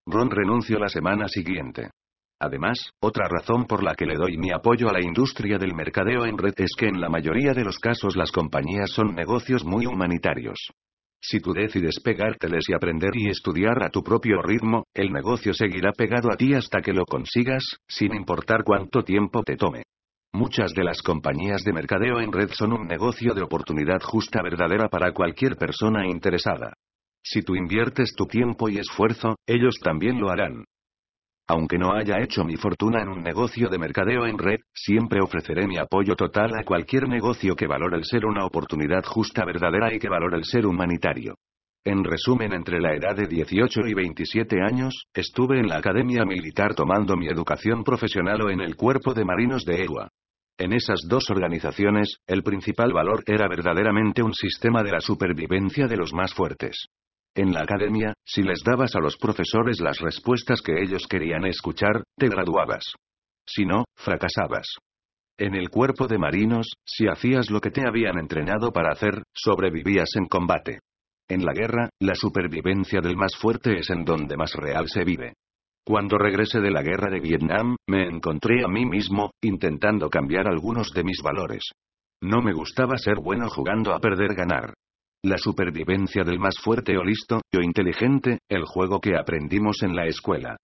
Ron 0.08 0.32
renunció 0.32 0.80
la 0.80 0.90
semana 0.90 1.28
siguiente. 1.28 1.92
Además, 2.40 2.90
otra 3.00 3.28
razón 3.30 3.66
por 3.66 3.84
la 3.84 3.94
que 3.94 4.08
le 4.08 4.16
doy 4.16 4.38
mi 4.38 4.52
apoyo 4.52 4.90
a 4.90 4.94
la 4.94 5.04
industria 5.04 5.60
del 5.60 5.76
mercadeo 5.76 6.26
en 6.26 6.38
red 6.40 6.56
es 6.58 6.72
que 6.76 6.88
en 6.88 7.00
la 7.00 7.10
mayoría 7.10 7.54
de 7.54 7.64
los 7.64 7.78
casos 7.78 8.16
las 8.16 8.32
compañías 8.32 8.90
son 8.90 9.14
negocios 9.14 9.64
muy 9.64 9.86
humanitarios. 9.86 10.58
Si 11.22 11.40
tú 11.40 11.54
decides 11.54 12.00
pegárteles 12.04 12.68
y 12.68 12.74
aprender 12.74 13.12
y 13.14 13.30
estudiar 13.30 13.84
a 13.84 13.90
tu 13.90 14.02
propio 14.02 14.42
ritmo, 14.42 14.84
el 14.96 15.14
negocio 15.14 15.54
seguirá 15.54 15.92
pegado 15.92 16.34
a 16.34 16.38
ti 16.38 16.56
hasta 16.56 16.82
que 16.82 16.92
lo 16.92 17.06
consigas, 17.06 17.64
sin 17.88 18.16
importar 18.16 18.64
cuánto 18.66 19.04
tiempo 19.04 19.44
te 19.44 19.56
tome. 19.56 19.84
Muchas 20.36 20.74
de 20.74 20.84
las 20.84 21.04
compañías 21.04 21.62
de 21.64 21.74
mercadeo 21.74 22.20
en 22.20 22.32
red 22.32 22.50
son 22.54 22.74
un 22.74 22.88
negocio 22.88 23.36
de 23.36 23.44
oportunidad 23.44 24.02
justa 24.02 24.42
verdadera 24.42 24.90
para 24.90 25.12
cualquier 25.12 25.58
persona 25.58 26.08
interesada. 26.08 26.74
Si 27.24 27.44
tú 27.44 27.56
inviertes 27.56 28.16
tu 28.16 28.26
tiempo 28.26 28.68
y 28.68 28.80
esfuerzo, 28.80 29.36
ellos 29.46 29.76
también 29.84 30.20
lo 30.20 30.32
harán. 30.32 30.66
Aunque 31.48 31.78
no 31.78 31.94
haya 31.94 32.20
hecho 32.20 32.44
mi 32.44 32.56
fortuna 32.56 33.04
en 33.04 33.10
un 33.10 33.22
negocio 33.22 33.70
de 33.70 33.78
mercadeo 33.78 34.26
en 34.26 34.40
red, 34.40 34.58
siempre 34.74 35.20
ofreceré 35.22 35.68
mi 35.68 35.78
apoyo 35.78 36.16
total 36.16 36.56
a 36.58 36.64
cualquier 36.64 37.08
negocio 37.08 37.56
que 37.56 37.68
valore 37.68 37.98
el 37.98 38.04
ser 38.04 38.26
una 38.26 38.44
oportunidad 38.44 39.04
justa 39.06 39.46
verdadera 39.46 39.94
y 39.94 40.00
que 40.00 40.10
valore 40.10 40.38
el 40.38 40.46
ser 40.46 40.66
humanitario. 40.66 41.36
En 41.86 42.04
resumen, 42.04 42.54
entre 42.54 42.80
la 42.82 42.96
edad 42.96 43.16
de 43.16 43.28
18 43.28 43.82
y 43.86 43.94
27 43.94 44.62
años, 44.64 45.06
estuve 45.14 45.60
en 45.60 45.68
la 45.68 45.78
Academia 45.78 46.26
Militar 46.26 46.74
tomando 46.74 47.16
mi 47.18 47.28
educación 47.28 47.84
profesional 47.84 48.42
o 48.42 48.50
en 48.50 48.62
el 48.62 48.76
Cuerpo 48.76 49.14
de 49.14 49.26
Marinos 49.26 49.64
de 49.66 49.84
EGUA. 49.84 50.10
En 50.58 50.72
esas 50.72 51.02
dos 51.08 51.30
organizaciones, 51.30 52.18
el 52.28 52.44
principal 52.44 52.94
valor 52.94 53.24
era 53.26 53.48
verdaderamente 53.48 54.22
un 54.22 54.34
sistema 54.34 54.84
de 54.84 54.92
la 54.92 55.02
supervivencia 55.02 55.88
de 55.88 55.98
los 55.98 56.14
más 56.14 56.34
fuertes. 56.34 56.86
En 57.36 57.52
la 57.54 57.62
academia, 57.62 58.14
si 58.24 58.44
les 58.44 58.62
dabas 58.64 58.96
a 58.96 59.00
los 59.00 59.18
profesores 59.18 59.80
las 59.82 60.00
respuestas 60.00 60.62
que 60.62 60.80
ellos 60.80 61.08
querían 61.08 61.46
escuchar, 61.46 62.04
te 62.16 62.30
graduabas. 62.30 62.84
Si 63.48 63.66
no, 63.66 63.86
fracasabas. 63.96 64.68
En 65.40 65.56
el 65.56 65.70
cuerpo 65.70 66.08
de 66.08 66.20
marinos, 66.20 66.68
si 66.86 67.08
hacías 67.08 67.50
lo 67.50 67.60
que 67.60 67.72
te 67.72 67.88
habían 67.88 68.20
entrenado 68.20 68.72
para 68.72 68.92
hacer, 68.92 69.24
sobrevivías 69.34 70.10
en 70.16 70.28
combate. 70.28 70.80
En 71.28 71.44
la 71.44 71.54
guerra, 71.54 71.90
la 72.00 72.14
supervivencia 72.14 73.02
del 73.02 73.18
más 73.18 73.36
fuerte 73.36 73.80
es 73.80 73.90
en 73.90 74.06
donde 74.06 74.38
más 74.38 74.54
real 74.54 74.88
se 74.88 75.04
vive. 75.04 75.34
Cuando 75.86 76.18
regresé 76.18 76.62
de 76.62 76.72
la 76.72 76.82
guerra 76.82 77.10
de 77.10 77.20
Vietnam, 77.20 77.76
me 77.90 78.08
encontré 78.08 78.64
a 78.64 78.70
mí 78.70 78.86
mismo, 78.86 79.32
intentando 79.42 80.10
cambiar 80.10 80.48
algunos 80.48 80.92
de 80.92 81.04
mis 81.04 81.22
valores. 81.22 81.72
No 82.22 82.42
me 82.42 82.54
gustaba 82.54 82.98
ser 82.98 83.20
bueno 83.20 83.50
jugando 83.50 83.94
a 83.94 84.00
perder 84.00 84.34
ganar. 84.34 84.74
La 85.26 85.38
supervivencia 85.38 86.24
del 86.24 86.40
más 86.40 86.56
fuerte 86.58 86.98
o 86.98 87.04
listo, 87.04 87.42
o 87.54 87.62
inteligente, 87.62 88.40
el 88.50 88.64
juego 88.64 89.02
que 89.02 89.18
aprendimos 89.18 89.84
en 89.84 89.94
la 89.94 90.06
escuela. 90.06 90.56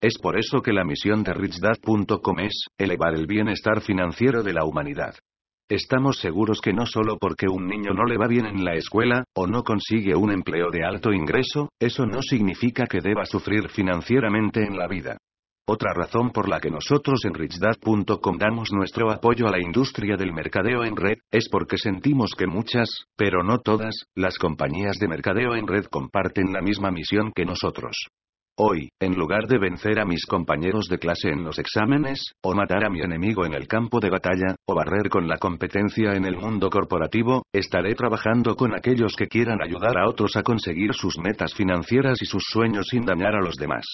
Es 0.00 0.16
por 0.18 0.38
eso 0.38 0.60
que 0.60 0.72
la 0.72 0.84
misión 0.84 1.24
de 1.24 1.34
richdad.com 1.34 2.38
es, 2.38 2.66
elevar 2.78 3.16
el 3.16 3.26
bienestar 3.26 3.80
financiero 3.80 4.44
de 4.44 4.52
la 4.52 4.64
humanidad. 4.64 5.16
Estamos 5.70 6.18
seguros 6.18 6.62
que 6.62 6.72
no 6.72 6.86
solo 6.86 7.18
porque 7.18 7.46
un 7.46 7.66
niño 7.66 7.92
no 7.92 8.06
le 8.06 8.16
va 8.16 8.26
bien 8.26 8.46
en 8.46 8.64
la 8.64 8.74
escuela, 8.74 9.24
o 9.34 9.46
no 9.46 9.64
consigue 9.64 10.16
un 10.16 10.32
empleo 10.32 10.70
de 10.70 10.82
alto 10.82 11.12
ingreso, 11.12 11.68
eso 11.78 12.06
no 12.06 12.22
significa 12.22 12.86
que 12.86 13.02
deba 13.02 13.26
sufrir 13.26 13.68
financieramente 13.68 14.64
en 14.64 14.78
la 14.78 14.88
vida. 14.88 15.18
Otra 15.66 15.92
razón 15.92 16.30
por 16.30 16.48
la 16.48 16.58
que 16.58 16.70
nosotros 16.70 17.22
en 17.26 17.34
richdad.com 17.34 18.38
damos 18.38 18.72
nuestro 18.72 19.10
apoyo 19.10 19.46
a 19.46 19.50
la 19.50 19.60
industria 19.60 20.16
del 20.16 20.32
mercadeo 20.32 20.84
en 20.84 20.96
red, 20.96 21.18
es 21.30 21.50
porque 21.50 21.76
sentimos 21.76 22.30
que 22.34 22.46
muchas, 22.46 22.88
pero 23.14 23.42
no 23.42 23.58
todas, 23.58 24.06
las 24.14 24.38
compañías 24.38 24.96
de 24.98 25.08
mercadeo 25.08 25.54
en 25.54 25.66
red 25.66 25.84
comparten 25.90 26.50
la 26.50 26.62
misma 26.62 26.90
misión 26.90 27.30
que 27.34 27.44
nosotros. 27.44 27.94
Hoy, 28.60 28.88
en 28.98 29.14
lugar 29.14 29.46
de 29.46 29.56
vencer 29.56 30.00
a 30.00 30.04
mis 30.04 30.26
compañeros 30.26 30.88
de 30.88 30.98
clase 30.98 31.28
en 31.28 31.44
los 31.44 31.60
exámenes, 31.60 32.32
o 32.42 32.56
matar 32.56 32.84
a 32.84 32.90
mi 32.90 33.00
enemigo 33.00 33.46
en 33.46 33.54
el 33.54 33.68
campo 33.68 34.00
de 34.00 34.10
batalla, 34.10 34.56
o 34.66 34.74
barrer 34.74 35.08
con 35.08 35.28
la 35.28 35.38
competencia 35.38 36.14
en 36.14 36.24
el 36.24 36.36
mundo 36.36 36.68
corporativo, 36.68 37.44
estaré 37.52 37.94
trabajando 37.94 38.56
con 38.56 38.74
aquellos 38.74 39.14
que 39.14 39.28
quieran 39.28 39.62
ayudar 39.62 39.96
a 39.96 40.08
otros 40.08 40.34
a 40.34 40.42
conseguir 40.42 40.92
sus 40.92 41.20
metas 41.20 41.54
financieras 41.54 42.20
y 42.20 42.24
sus 42.24 42.42
sueños 42.50 42.88
sin 42.90 43.04
dañar 43.04 43.36
a 43.36 43.40
los 43.40 43.54
demás. 43.54 43.84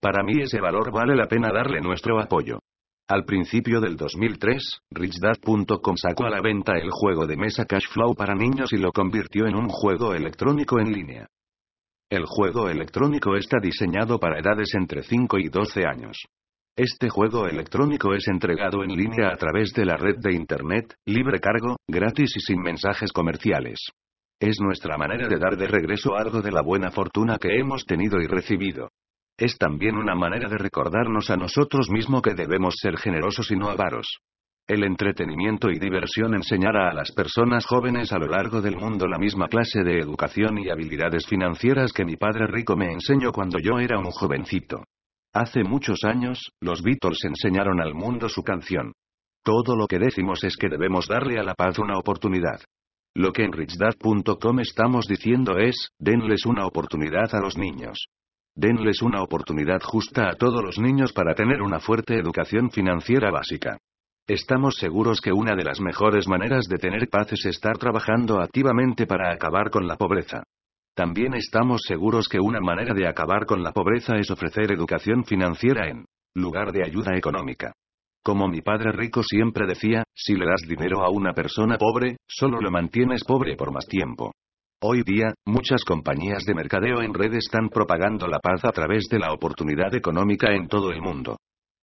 Para 0.00 0.22
mí 0.22 0.40
ese 0.40 0.60
valor 0.60 0.92
vale 0.92 1.16
la 1.16 1.26
pena 1.26 1.50
darle 1.52 1.80
nuestro 1.80 2.20
apoyo. 2.20 2.60
Al 3.08 3.24
principio 3.24 3.80
del 3.80 3.96
2003, 3.96 4.82
RichDad.com 4.88 5.96
sacó 5.96 6.26
a 6.26 6.30
la 6.30 6.40
venta 6.40 6.78
el 6.78 6.90
juego 6.92 7.26
de 7.26 7.36
mesa 7.36 7.64
Cashflow 7.64 8.14
para 8.14 8.36
niños 8.36 8.72
y 8.72 8.76
lo 8.76 8.92
convirtió 8.92 9.48
en 9.48 9.56
un 9.56 9.68
juego 9.68 10.14
electrónico 10.14 10.78
en 10.78 10.92
línea. 10.92 11.26
El 12.08 12.24
juego 12.24 12.68
electrónico 12.68 13.34
está 13.34 13.58
diseñado 13.60 14.20
para 14.20 14.38
edades 14.38 14.74
entre 14.74 15.02
5 15.02 15.38
y 15.38 15.48
12 15.48 15.86
años. 15.86 16.16
Este 16.76 17.08
juego 17.08 17.48
electrónico 17.48 18.14
es 18.14 18.28
entregado 18.28 18.84
en 18.84 18.90
línea 18.90 19.30
a 19.32 19.36
través 19.36 19.72
de 19.72 19.84
la 19.84 19.96
red 19.96 20.14
de 20.18 20.32
Internet, 20.32 20.94
libre 21.04 21.40
cargo, 21.40 21.78
gratis 21.88 22.36
y 22.36 22.40
sin 22.40 22.60
mensajes 22.60 23.10
comerciales. 23.10 23.80
Es 24.38 24.60
nuestra 24.60 24.96
manera 24.96 25.26
de 25.26 25.36
dar 25.36 25.56
de 25.56 25.66
regreso 25.66 26.14
algo 26.14 26.42
de 26.42 26.52
la 26.52 26.62
buena 26.62 26.92
fortuna 26.92 27.38
que 27.38 27.58
hemos 27.58 27.84
tenido 27.84 28.20
y 28.20 28.28
recibido. 28.28 28.90
Es 29.36 29.58
también 29.58 29.96
una 29.96 30.14
manera 30.14 30.48
de 30.48 30.58
recordarnos 30.58 31.28
a 31.30 31.36
nosotros 31.36 31.90
mismos 31.90 32.22
que 32.22 32.34
debemos 32.34 32.76
ser 32.80 32.98
generosos 32.98 33.50
y 33.50 33.56
no 33.56 33.68
avaros. 33.68 34.18
El 34.68 34.82
entretenimiento 34.82 35.70
y 35.70 35.78
diversión 35.78 36.34
enseñará 36.34 36.90
a 36.90 36.92
las 36.92 37.12
personas 37.12 37.64
jóvenes 37.66 38.12
a 38.12 38.18
lo 38.18 38.26
largo 38.26 38.60
del 38.60 38.76
mundo 38.76 39.06
la 39.06 39.16
misma 39.16 39.46
clase 39.46 39.84
de 39.84 40.00
educación 40.00 40.58
y 40.58 40.70
habilidades 40.70 41.24
financieras 41.28 41.92
que 41.92 42.04
mi 42.04 42.16
padre 42.16 42.48
rico 42.48 42.76
me 42.76 42.90
enseñó 42.90 43.30
cuando 43.30 43.60
yo 43.60 43.78
era 43.78 44.00
un 44.00 44.10
jovencito. 44.10 44.82
Hace 45.32 45.62
muchos 45.62 46.00
años, 46.02 46.50
los 46.60 46.82
Beatles 46.82 47.24
enseñaron 47.24 47.80
al 47.80 47.94
mundo 47.94 48.28
su 48.28 48.42
canción. 48.42 48.92
Todo 49.44 49.76
lo 49.76 49.86
que 49.86 50.00
decimos 50.00 50.42
es 50.42 50.56
que 50.56 50.68
debemos 50.68 51.06
darle 51.06 51.38
a 51.38 51.44
la 51.44 51.54
paz 51.54 51.78
una 51.78 51.96
oportunidad. 51.96 52.60
Lo 53.14 53.32
que 53.32 53.44
en 53.44 53.52
richdad.com 53.52 54.58
estamos 54.58 55.06
diciendo 55.06 55.58
es, 55.58 55.90
denles 56.00 56.44
una 56.44 56.66
oportunidad 56.66 57.32
a 57.36 57.40
los 57.40 57.56
niños. 57.56 58.08
Denles 58.56 59.00
una 59.00 59.22
oportunidad 59.22 59.80
justa 59.80 60.28
a 60.28 60.34
todos 60.34 60.60
los 60.60 60.80
niños 60.80 61.12
para 61.12 61.36
tener 61.36 61.62
una 61.62 61.78
fuerte 61.78 62.18
educación 62.18 62.72
financiera 62.72 63.30
básica. 63.30 63.78
Estamos 64.28 64.74
seguros 64.74 65.20
que 65.20 65.30
una 65.30 65.54
de 65.54 65.62
las 65.62 65.80
mejores 65.80 66.26
maneras 66.26 66.64
de 66.68 66.78
tener 66.78 67.08
paz 67.08 67.32
es 67.32 67.46
estar 67.46 67.78
trabajando 67.78 68.40
activamente 68.40 69.06
para 69.06 69.32
acabar 69.32 69.70
con 69.70 69.86
la 69.86 69.96
pobreza. 69.96 70.42
También 70.96 71.34
estamos 71.34 71.82
seguros 71.86 72.26
que 72.28 72.40
una 72.40 72.58
manera 72.58 72.92
de 72.92 73.06
acabar 73.06 73.46
con 73.46 73.62
la 73.62 73.70
pobreza 73.70 74.16
es 74.16 74.28
ofrecer 74.28 74.72
educación 74.72 75.24
financiera 75.24 75.88
en 75.88 76.06
lugar 76.34 76.72
de 76.72 76.84
ayuda 76.84 77.16
económica. 77.16 77.72
Como 78.24 78.48
mi 78.48 78.62
padre 78.62 78.90
rico 78.90 79.22
siempre 79.22 79.64
decía, 79.64 80.02
si 80.12 80.34
le 80.34 80.46
das 80.46 80.62
dinero 80.66 81.04
a 81.04 81.10
una 81.10 81.32
persona 81.32 81.78
pobre, 81.78 82.16
solo 82.26 82.60
lo 82.60 82.72
mantienes 82.72 83.22
pobre 83.22 83.54
por 83.54 83.72
más 83.72 83.86
tiempo. 83.86 84.32
Hoy 84.82 85.02
día, 85.04 85.34
muchas 85.46 85.84
compañías 85.84 86.44
de 86.44 86.54
mercadeo 86.54 87.00
en 87.00 87.14
red 87.14 87.32
están 87.34 87.68
propagando 87.68 88.26
la 88.26 88.40
paz 88.40 88.64
a 88.64 88.72
través 88.72 89.04
de 89.08 89.20
la 89.20 89.32
oportunidad 89.32 89.94
económica 89.94 90.52
en 90.52 90.66
todo 90.66 90.90
el 90.90 91.00
mundo. 91.00 91.36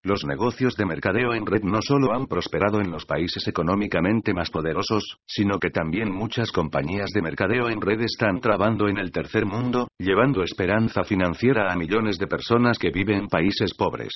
Los 0.06 0.26
negocios 0.26 0.76
de 0.76 0.86
mercadeo 0.86 1.34
en 1.34 1.46
red 1.46 1.64
no 1.64 1.82
solo 1.82 2.14
han 2.14 2.28
prosperado 2.28 2.82
en 2.82 2.92
los 2.92 3.06
países 3.06 3.48
económicamente 3.48 4.34
más 4.34 4.50
poderosos, 4.50 5.18
sino 5.26 5.60
que 5.60 5.70
también 5.70 6.12
muchas 6.12 6.52
compañías 6.52 7.12
de 7.14 7.22
mercadeo 7.22 7.70
en 7.70 7.80
red 7.80 8.02
están 8.02 8.42
trabando 8.42 8.90
en 8.90 8.98
el 8.98 9.14
tercer 9.14 9.46
mundo, 9.46 9.88
llevando 9.98 10.44
esperanza 10.44 11.06
financiera 11.06 11.72
a 11.72 11.78
millones 11.78 12.18
de 12.18 12.28
personas 12.28 12.78
que 12.78 12.92
viven 12.92 13.18
en 13.18 13.28
países 13.30 13.74
pobres. 13.76 14.12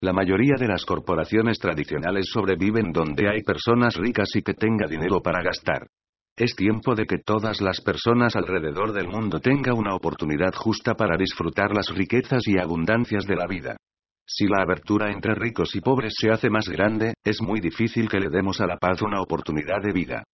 La 0.00 0.14
mayoría 0.14 0.54
de 0.58 0.68
las 0.68 0.86
corporaciones 0.86 1.58
tradicionales 1.58 2.30
sobreviven 2.32 2.90
donde 2.90 3.28
hay 3.28 3.42
personas 3.42 3.96
ricas 3.96 4.34
y 4.34 4.40
que 4.40 4.54
tenga 4.54 4.86
dinero 4.86 5.20
para 5.20 5.42
gastar. 5.42 5.88
Es 6.38 6.56
tiempo 6.56 6.94
de 6.94 7.04
que 7.04 7.18
todas 7.18 7.60
las 7.60 7.82
personas 7.82 8.34
alrededor 8.34 8.94
del 8.94 9.08
mundo 9.08 9.40
tengan 9.40 9.76
una 9.76 9.94
oportunidad 9.94 10.54
justa 10.54 10.94
para 10.94 11.18
disfrutar 11.18 11.74
las 11.74 11.90
riquezas 11.94 12.40
y 12.46 12.58
abundancias 12.58 13.26
de 13.26 13.36
la 13.36 13.46
vida. 13.46 13.76
Si 14.28 14.48
la 14.48 14.62
abertura 14.62 15.12
entre 15.12 15.36
ricos 15.36 15.76
y 15.76 15.80
pobres 15.80 16.14
se 16.18 16.30
hace 16.30 16.50
más 16.50 16.68
grande, 16.68 17.14
es 17.24 17.40
muy 17.40 17.60
difícil 17.60 18.08
que 18.08 18.18
le 18.18 18.28
demos 18.28 18.60
a 18.60 18.66
la 18.66 18.76
paz 18.76 19.00
una 19.02 19.20
oportunidad 19.20 19.80
de 19.80 19.92
vida. 19.92 20.24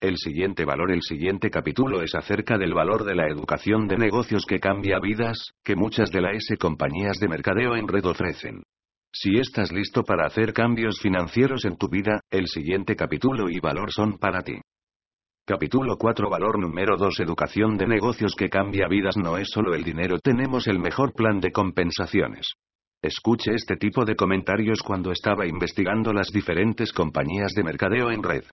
El 0.00 0.16
siguiente 0.16 0.64
valor, 0.64 0.90
el 0.90 1.02
siguiente 1.02 1.50
capítulo 1.50 2.00
es 2.00 2.14
acerca 2.14 2.56
del 2.56 2.72
valor 2.72 3.04
de 3.04 3.14
la 3.14 3.28
educación 3.28 3.86
de 3.86 3.98
negocios 3.98 4.46
que 4.46 4.58
cambia 4.58 4.98
vidas, 4.98 5.50
que 5.62 5.76
muchas 5.76 6.10
de 6.10 6.22
las 6.22 6.36
S 6.36 6.56
compañías 6.56 7.18
de 7.18 7.28
mercadeo 7.28 7.76
en 7.76 7.86
red 7.86 8.06
ofrecen. 8.06 8.62
Si 9.12 9.38
estás 9.38 9.70
listo 9.70 10.02
para 10.02 10.24
hacer 10.24 10.54
cambios 10.54 10.98
financieros 10.98 11.66
en 11.66 11.76
tu 11.76 11.90
vida, 11.90 12.20
el 12.30 12.46
siguiente 12.46 12.96
capítulo 12.96 13.50
y 13.50 13.60
valor 13.60 13.92
son 13.92 14.16
para 14.16 14.40
ti. 14.40 14.58
Capítulo 15.44 15.96
4 15.98 16.30
Valor 16.30 16.58
número 16.58 16.96
2 16.96 17.20
Educación 17.20 17.76
de 17.76 17.86
negocios 17.86 18.34
que 18.34 18.48
cambia 18.48 18.88
vidas 18.88 19.18
No 19.18 19.36
es 19.36 19.48
solo 19.50 19.74
el 19.74 19.84
dinero, 19.84 20.18
tenemos 20.20 20.66
el 20.68 20.78
mejor 20.78 21.12
plan 21.12 21.40
de 21.40 21.52
compensaciones. 21.52 22.46
Escuche 23.02 23.54
este 23.54 23.76
tipo 23.76 24.04
de 24.04 24.14
comentarios 24.14 24.82
cuando 24.82 25.10
estaba 25.10 25.46
investigando 25.46 26.12
las 26.12 26.28
diferentes 26.28 26.92
compañías 26.92 27.54
de 27.54 27.62
mercadeo 27.62 28.10
en 28.10 28.22
red. 28.22 28.44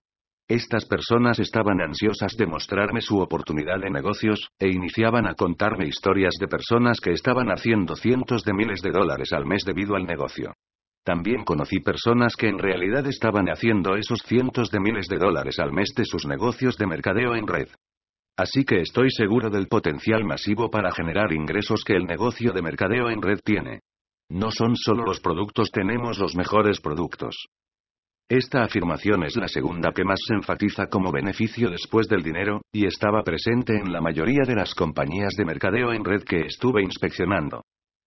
Estas 0.48 0.86
personas 0.86 1.38
estaban 1.38 1.82
ansiosas 1.82 2.34
de 2.34 2.46
mostrarme 2.46 3.02
su 3.02 3.18
oportunidad 3.18 3.78
de 3.78 3.90
negocios, 3.90 4.48
e 4.58 4.68
iniciaban 4.68 5.26
a 5.26 5.34
contarme 5.34 5.86
historias 5.86 6.32
de 6.40 6.48
personas 6.48 6.98
que 6.98 7.12
estaban 7.12 7.48
haciendo 7.50 7.94
cientos 7.94 8.42
de 8.44 8.54
miles 8.54 8.80
de 8.80 8.90
dólares 8.90 9.34
al 9.34 9.44
mes 9.44 9.64
debido 9.66 9.96
al 9.96 10.06
negocio. 10.06 10.54
También 11.04 11.44
conocí 11.44 11.80
personas 11.80 12.34
que 12.34 12.48
en 12.48 12.58
realidad 12.58 13.06
estaban 13.06 13.50
haciendo 13.50 13.96
esos 13.96 14.20
cientos 14.20 14.70
de 14.70 14.80
miles 14.80 15.08
de 15.08 15.18
dólares 15.18 15.58
al 15.58 15.72
mes 15.72 15.90
de 15.94 16.06
sus 16.06 16.24
negocios 16.24 16.78
de 16.78 16.86
mercadeo 16.86 17.34
en 17.34 17.46
red. 17.46 17.68
Así 18.38 18.64
que 18.64 18.80
estoy 18.80 19.10
seguro 19.10 19.50
del 19.50 19.66
potencial 19.66 20.24
masivo 20.24 20.70
para 20.70 20.90
generar 20.90 21.34
ingresos 21.34 21.84
que 21.84 21.96
el 21.96 22.06
negocio 22.06 22.52
de 22.52 22.62
mercadeo 22.62 23.10
en 23.10 23.20
red 23.20 23.40
tiene. 23.44 23.80
No 24.30 24.50
son 24.50 24.76
solo 24.76 25.04
los 25.04 25.20
productos, 25.20 25.70
tenemos 25.70 26.18
los 26.18 26.36
mejores 26.36 26.80
productos. 26.80 27.48
Esta 28.28 28.62
afirmación 28.62 29.22
es 29.24 29.36
la 29.36 29.48
segunda 29.48 29.90
que 29.92 30.04
más 30.04 30.20
se 30.26 30.34
enfatiza 30.34 30.88
como 30.88 31.10
beneficio 31.10 31.70
después 31.70 32.08
del 32.08 32.22
dinero, 32.22 32.60
y 32.70 32.84
estaba 32.84 33.22
presente 33.22 33.74
en 33.74 33.90
la 33.90 34.02
mayoría 34.02 34.42
de 34.46 34.54
las 34.54 34.74
compañías 34.74 35.32
de 35.34 35.46
mercadeo 35.46 35.94
en 35.94 36.04
red 36.04 36.24
que 36.24 36.40
estuve 36.42 36.82
inspeccionando. 36.82 37.62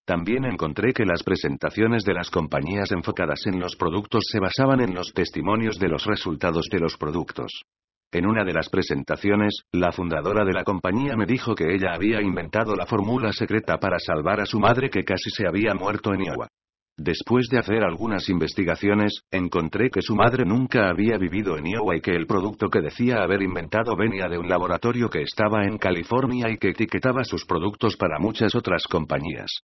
También 0.05 0.45
encontré 0.45 0.93
que 0.93 1.05
las 1.05 1.23
presentaciones 1.23 2.03
de 2.03 2.13
las 2.13 2.29
compañías 2.29 2.91
enfocadas 2.91 3.47
en 3.47 3.59
los 3.59 3.75
productos 3.75 4.25
se 4.31 4.39
basaban 4.39 4.79
en 4.79 4.93
los 4.93 5.13
testimonios 5.13 5.79
de 5.79 5.89
los 5.89 6.05
resultados 6.05 6.67
de 6.71 6.79
los 6.79 6.97
productos. 6.97 7.63
En 8.13 8.25
una 8.25 8.43
de 8.43 8.51
las 8.51 8.67
presentaciones, 8.67 9.63
la 9.71 9.93
fundadora 9.93 10.43
de 10.43 10.51
la 10.51 10.65
compañía 10.65 11.15
me 11.15 11.25
dijo 11.25 11.55
que 11.55 11.73
ella 11.73 11.93
había 11.93 12.21
inventado 12.21 12.75
la 12.75 12.85
fórmula 12.85 13.31
secreta 13.31 13.77
para 13.77 13.99
salvar 13.99 14.41
a 14.41 14.45
su 14.45 14.59
madre 14.59 14.89
que 14.89 15.05
casi 15.05 15.29
se 15.29 15.47
había 15.47 15.73
muerto 15.73 16.13
en 16.13 16.25
Iowa. 16.25 16.49
Después 16.97 17.47
de 17.49 17.59
hacer 17.59 17.83
algunas 17.83 18.27
investigaciones, 18.27 19.21
encontré 19.31 19.89
que 19.89 20.01
su 20.01 20.13
madre 20.13 20.43
nunca 20.43 20.89
había 20.89 21.17
vivido 21.17 21.57
en 21.57 21.67
Iowa 21.67 21.95
y 21.95 22.01
que 22.01 22.13
el 22.13 22.27
producto 22.27 22.67
que 22.67 22.81
decía 22.81 23.23
haber 23.23 23.41
inventado 23.43 23.95
venía 23.95 24.27
de 24.27 24.37
un 24.37 24.49
laboratorio 24.49 25.09
que 25.09 25.21
estaba 25.21 25.63
en 25.63 25.77
California 25.77 26.49
y 26.49 26.57
que 26.57 26.71
etiquetaba 26.71 27.23
sus 27.23 27.45
productos 27.45 27.95
para 27.95 28.19
muchas 28.19 28.55
otras 28.55 28.83
compañías. 28.87 29.61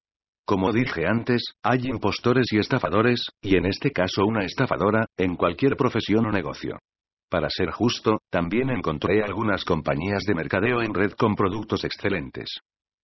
Como 0.47 0.73
dije 0.73 1.05
antes, 1.09 1.43
hay 1.65 1.89
impostores 1.89 2.47
y 2.53 2.59
estafadores, 2.59 3.27
y 3.43 3.57
en 3.57 3.67
este 3.67 3.91
caso 3.91 4.25
una 4.25 4.45
estafadora, 4.45 5.07
en 5.17 5.35
cualquier 5.35 5.77
profesión 5.77 6.27
o 6.27 6.31
negocio. 6.31 6.79
Para 7.29 7.49
ser 7.51 7.71
justo, 7.71 8.21
también 8.31 8.71
encontré 8.71 9.23
algunas 9.23 9.65
compañías 9.65 10.23
de 10.25 10.35
mercadeo 10.35 10.81
en 10.83 10.95
red 10.95 11.13
con 11.13 11.35
productos 11.35 11.85
excelentes. 11.85 12.49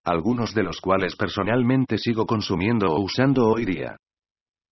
Algunos 0.04 0.54
de 0.54 0.62
los 0.62 0.80
cuales 0.80 1.16
personalmente 1.16 1.98
sigo 1.98 2.24
consumiendo 2.26 2.86
o 2.86 3.00
usando 3.00 3.48
hoy 3.48 3.64
día. 3.64 3.96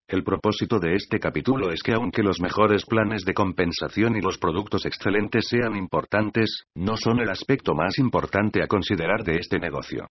El 0.09 0.25
propósito 0.25 0.79
de 0.79 0.95
este 0.95 1.19
capítulo 1.19 1.71
es 1.71 1.83
que 1.83 1.93
aunque 1.95 2.23
los 2.23 2.41
mejores 2.41 2.85
planes 2.85 3.25
de 3.25 3.35
compensación 3.35 4.17
y 4.17 4.21
los 4.21 4.39
productos 4.39 4.87
excelentes 4.87 5.47
sean 5.49 5.77
importantes, 5.77 6.65
no 6.75 6.97
son 6.97 7.21
el 7.21 7.31
aspecto 7.31 7.75
más 7.75 7.99
importante 7.99 8.63
a 8.63 8.67
considerar 8.67 9.23
de 9.25 9.37
este 9.37 9.59
negocio 9.59 10.07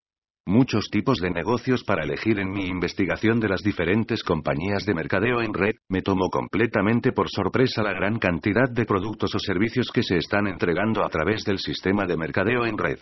muchos 0.45 0.90
tipos 0.90 1.20
de 1.20 1.30
negocios 1.30 1.84
para 1.84 2.03
elegir 2.03 2.40
en 2.40 2.52
mi 2.52 2.66
investigación 2.66 3.40
de 3.40 3.49
las 3.49 3.61
diferentes 3.61 4.24
compañías 4.24 4.86
de 4.86 4.94
mercadeo 4.94 5.41
en 5.41 5.53
red, 5.53 5.76
me 5.90 6.02
tomó 6.02 6.30
completamente 6.30 7.11
por 7.11 7.30
sorpresa 7.30 7.84
la 7.84 7.94
gran 7.94 8.20
cantidad 8.20 8.70
de 8.70 8.86
productos 8.86 9.36
o 9.36 9.40
servicios 9.40 9.91
que 9.94 10.03
se 10.03 10.18
están 10.18 10.48
entregando 10.48 11.03
a 11.03 11.10
través 11.10 11.44
del 11.44 11.60
sistema 11.60 12.06
de 12.06 12.18
mercadeo 12.18 12.66
en 12.66 12.78
red. 12.78 12.99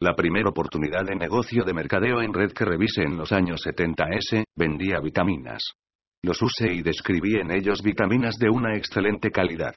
La 0.00 0.14
primera 0.14 0.50
oportunidad 0.50 1.04
de 1.04 1.16
negocio 1.16 1.64
de 1.64 1.72
mercadeo 1.72 2.20
en 2.20 2.32
red 2.32 2.52
que 2.52 2.64
revisé 2.64 3.02
en 3.02 3.16
los 3.16 3.32
años 3.32 3.62
70S, 3.64 4.44
vendía 4.56 5.00
vitaminas. 5.00 5.62
Los 6.22 6.40
usé 6.42 6.72
y 6.72 6.82
describí 6.82 7.36
en 7.36 7.50
ellos 7.50 7.82
vitaminas 7.82 8.36
de 8.38 8.50
una 8.50 8.76
excelente 8.76 9.30
calidad. 9.30 9.74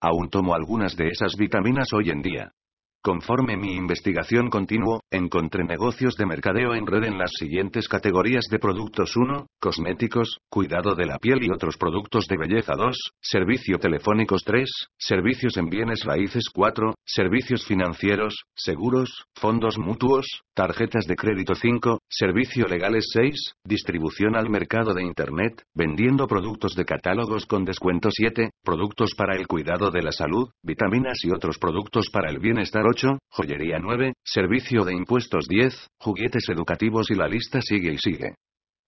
Aún 0.00 0.30
tomo 0.30 0.54
algunas 0.54 0.96
de 0.96 1.08
esas 1.08 1.34
vitaminas 1.36 1.92
hoy 1.92 2.10
en 2.10 2.22
día. 2.22 2.52
Conforme 3.02 3.56
mi 3.56 3.76
investigación 3.76 4.50
continuó, 4.50 5.00
encontré 5.10 5.64
negocios 5.64 6.16
de 6.16 6.26
mercadeo 6.26 6.74
en 6.74 6.86
red 6.86 7.04
en 7.04 7.16
las 7.16 7.30
siguientes 7.38 7.88
categorías 7.88 8.44
de 8.50 8.58
productos. 8.58 9.16
1, 9.16 9.46
cosméticos, 9.58 10.40
cuidado 10.50 10.94
de 10.94 11.06
la 11.06 11.18
piel 11.18 11.42
y 11.42 11.50
otros 11.50 11.78
productos 11.78 12.26
de 12.26 12.36
belleza. 12.36 12.74
2, 12.76 12.94
servicio 13.22 13.78
telefónicos 13.78 14.42
3, 14.44 14.68
servicios 14.98 15.56
en 15.56 15.70
bienes 15.70 16.04
raíces. 16.04 16.44
4, 16.52 16.94
servicios 17.06 17.64
financieros, 17.64 18.34
seguros, 18.54 19.24
fondos 19.34 19.78
mutuos, 19.78 20.26
tarjetas 20.52 21.06
de 21.06 21.16
crédito. 21.16 21.54
5, 21.54 22.00
servicio 22.06 22.66
legales. 22.68 23.06
6, 23.14 23.54
distribución 23.64 24.36
al 24.36 24.50
mercado 24.50 24.92
de 24.92 25.04
Internet, 25.04 25.62
vendiendo 25.74 26.26
productos 26.26 26.74
de 26.74 26.84
catálogos 26.84 27.46
con 27.46 27.64
descuento. 27.64 28.10
7, 28.10 28.50
productos 28.62 29.14
para 29.16 29.36
el 29.36 29.46
cuidado 29.46 29.90
de 29.90 30.02
la 30.02 30.12
salud, 30.12 30.50
vitaminas 30.62 31.24
y 31.24 31.30
otros 31.30 31.56
productos 31.56 32.10
para 32.12 32.28
el 32.28 32.40
bienestar 32.40 32.89
8, 32.90 33.18
joyería 33.30 33.78
9, 33.78 34.14
servicio 34.24 34.84
de 34.84 34.94
impuestos 34.94 35.46
10, 35.46 35.86
juguetes 36.00 36.48
educativos 36.48 37.08
y 37.10 37.14
la 37.14 37.28
lista 37.28 37.60
sigue 37.62 37.92
y 37.92 37.98
sigue. 37.98 38.34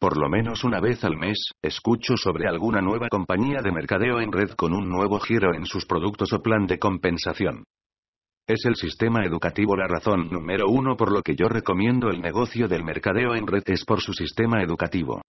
Por 0.00 0.18
lo 0.20 0.28
menos 0.28 0.64
una 0.64 0.80
vez 0.80 1.04
al 1.04 1.16
mes, 1.16 1.52
escucho 1.62 2.16
sobre 2.16 2.48
alguna 2.48 2.80
nueva 2.80 3.06
compañía 3.08 3.60
de 3.62 3.70
mercadeo 3.70 4.20
en 4.20 4.32
red 4.32 4.50
con 4.56 4.74
un 4.74 4.88
nuevo 4.88 5.20
giro 5.20 5.54
en 5.54 5.66
sus 5.66 5.86
productos 5.86 6.32
o 6.32 6.42
plan 6.42 6.66
de 6.66 6.80
compensación. 6.80 7.62
Es 8.44 8.64
el 8.64 8.74
sistema 8.74 9.24
educativo 9.24 9.76
la 9.76 9.86
razón 9.86 10.28
número 10.32 10.66
uno 10.68 10.96
por 10.96 11.12
lo 11.12 11.22
que 11.22 11.36
yo 11.36 11.48
recomiendo 11.48 12.10
el 12.10 12.20
negocio 12.20 12.66
del 12.66 12.82
mercadeo 12.82 13.36
en 13.36 13.46
red 13.46 13.62
es 13.66 13.84
por 13.84 14.00
su 14.00 14.12
sistema 14.12 14.64
educativo. 14.64 15.22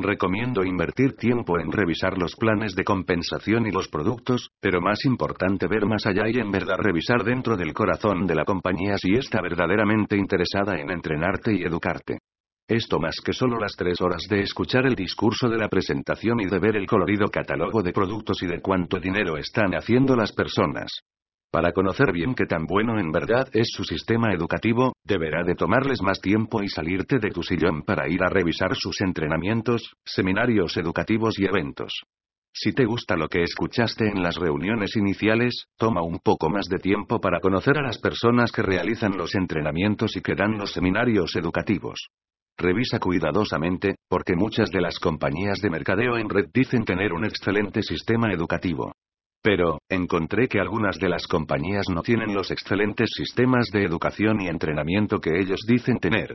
Recomiendo 0.00 0.62
invertir 0.62 1.16
tiempo 1.16 1.58
en 1.58 1.72
revisar 1.72 2.16
los 2.16 2.36
planes 2.36 2.76
de 2.76 2.84
compensación 2.84 3.66
y 3.66 3.72
los 3.72 3.88
productos, 3.88 4.48
pero 4.60 4.80
más 4.80 5.04
importante 5.04 5.66
ver 5.66 5.86
más 5.86 6.06
allá 6.06 6.28
y 6.28 6.38
en 6.38 6.52
verdad 6.52 6.76
revisar 6.78 7.24
dentro 7.24 7.56
del 7.56 7.74
corazón 7.74 8.24
de 8.24 8.36
la 8.36 8.44
compañía 8.44 8.96
si 8.96 9.14
está 9.14 9.42
verdaderamente 9.42 10.16
interesada 10.16 10.78
en 10.78 10.92
entrenarte 10.92 11.52
y 11.52 11.64
educarte. 11.64 12.18
Esto 12.68 13.00
más 13.00 13.16
que 13.24 13.32
solo 13.32 13.58
las 13.58 13.74
tres 13.74 14.00
horas 14.00 14.22
de 14.30 14.42
escuchar 14.42 14.86
el 14.86 14.94
discurso 14.94 15.48
de 15.48 15.58
la 15.58 15.68
presentación 15.68 16.38
y 16.38 16.46
de 16.46 16.60
ver 16.60 16.76
el 16.76 16.86
colorido 16.86 17.26
catálogo 17.26 17.82
de 17.82 17.92
productos 17.92 18.40
y 18.44 18.46
de 18.46 18.60
cuánto 18.60 19.00
dinero 19.00 19.36
están 19.36 19.72
haciendo 19.74 20.14
las 20.14 20.30
personas. 20.30 20.92
Para 21.50 21.72
conocer 21.72 22.12
bien 22.12 22.34
qué 22.34 22.44
tan 22.44 22.66
bueno 22.66 23.00
en 23.00 23.10
verdad 23.10 23.48
es 23.54 23.68
su 23.72 23.82
sistema 23.82 24.34
educativo, 24.34 24.92
deberá 25.02 25.44
de 25.44 25.54
tomarles 25.54 26.02
más 26.02 26.20
tiempo 26.20 26.62
y 26.62 26.68
salirte 26.68 27.18
de 27.18 27.30
tu 27.30 27.42
sillón 27.42 27.84
para 27.84 28.06
ir 28.06 28.22
a 28.22 28.28
revisar 28.28 28.76
sus 28.76 29.00
entrenamientos, 29.00 29.94
seminarios 30.04 30.76
educativos 30.76 31.38
y 31.38 31.46
eventos. 31.46 32.02
Si 32.52 32.72
te 32.74 32.84
gusta 32.84 33.16
lo 33.16 33.28
que 33.28 33.42
escuchaste 33.42 34.08
en 34.08 34.22
las 34.22 34.36
reuniones 34.36 34.94
iniciales, 34.96 35.68
toma 35.78 36.02
un 36.02 36.18
poco 36.18 36.50
más 36.50 36.66
de 36.66 36.78
tiempo 36.78 37.18
para 37.18 37.40
conocer 37.40 37.78
a 37.78 37.82
las 37.82 37.98
personas 37.98 38.52
que 38.52 38.62
realizan 38.62 39.16
los 39.16 39.34
entrenamientos 39.34 40.16
y 40.16 40.20
que 40.20 40.34
dan 40.34 40.58
los 40.58 40.72
seminarios 40.72 41.34
educativos. 41.34 42.10
Revisa 42.58 42.98
cuidadosamente, 42.98 43.94
porque 44.08 44.34
muchas 44.36 44.70
de 44.70 44.82
las 44.82 44.98
compañías 44.98 45.60
de 45.62 45.70
mercadeo 45.70 46.18
en 46.18 46.28
red 46.28 46.46
dicen 46.52 46.84
tener 46.84 47.14
un 47.14 47.24
excelente 47.24 47.82
sistema 47.82 48.32
educativo. 48.32 48.92
Pero, 49.42 49.78
encontré 49.88 50.48
que 50.48 50.58
algunas 50.58 50.98
de 50.98 51.08
las 51.08 51.26
compañías 51.26 51.88
no 51.88 52.02
tienen 52.02 52.34
los 52.34 52.50
excelentes 52.50 53.10
sistemas 53.14 53.68
de 53.72 53.84
educación 53.84 54.40
y 54.40 54.48
entrenamiento 54.48 55.20
que 55.20 55.38
ellos 55.38 55.60
dicen 55.66 55.98
tener. 55.98 56.34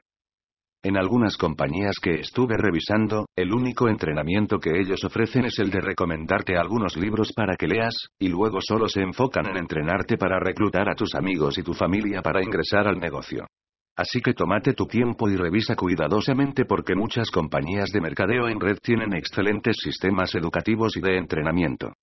En 0.86 0.98
algunas 0.98 1.38
compañías 1.38 1.96
que 2.02 2.16
estuve 2.16 2.58
revisando, 2.58 3.26
el 3.38 3.54
único 3.54 3.88
entrenamiento 3.88 4.60
que 4.60 4.80
ellos 4.80 5.04
ofrecen 5.04 5.46
es 5.46 5.58
el 5.60 5.70
de 5.70 5.80
recomendarte 5.80 6.58
algunos 6.58 6.98
libros 6.98 7.32
para 7.34 7.56
que 7.56 7.68
leas, 7.68 8.08
y 8.20 8.30
luego 8.30 8.60
solo 8.62 8.88
se 8.88 9.02
enfocan 9.02 9.48
en 9.48 9.58
entrenarte 9.58 10.18
para 10.18 10.40
reclutar 10.40 10.90
a 10.90 10.96
tus 10.96 11.16
amigos 11.16 11.58
y 11.58 11.64
tu 11.64 11.74
familia 11.74 12.22
para 12.22 12.44
ingresar 12.44 12.88
al 12.88 13.00
negocio. 13.00 13.48
Así 13.96 14.22
que 14.22 14.34
tómate 14.34 14.74
tu 14.74 14.86
tiempo 14.86 15.30
y 15.30 15.38
revisa 15.38 15.76
cuidadosamente 15.76 16.66
porque 16.66 16.96
muchas 16.96 17.30
compañías 17.32 17.90
de 17.92 18.02
mercadeo 18.02 18.50
en 18.50 18.60
red 18.60 18.78
tienen 18.82 19.14
excelentes 19.14 19.78
sistemas 19.82 20.36
educativos 20.36 20.98
y 20.98 21.02
de 21.02 21.18
entrenamiento 21.18 21.94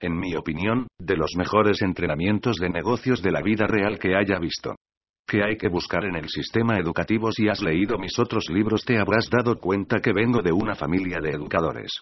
en 0.00 0.18
mi 0.18 0.34
opinión, 0.34 0.86
de 0.98 1.16
los 1.16 1.32
mejores 1.36 1.82
entrenamientos 1.82 2.56
de 2.56 2.70
negocios 2.70 3.22
de 3.22 3.30
la 3.30 3.42
vida 3.42 3.66
real 3.66 3.98
que 3.98 4.16
haya 4.16 4.38
visto. 4.38 4.76
¿Qué 5.26 5.44
hay 5.44 5.56
que 5.56 5.68
buscar 5.68 6.04
en 6.04 6.16
el 6.16 6.28
sistema 6.28 6.78
educativo? 6.78 7.30
Si 7.30 7.48
has 7.48 7.62
leído 7.62 7.98
mis 7.98 8.18
otros 8.18 8.48
libros 8.50 8.84
te 8.84 8.98
habrás 8.98 9.28
dado 9.30 9.58
cuenta 9.58 10.00
que 10.00 10.12
vengo 10.12 10.42
de 10.42 10.52
una 10.52 10.74
familia 10.74 11.18
de 11.22 11.30
educadores. 11.30 12.00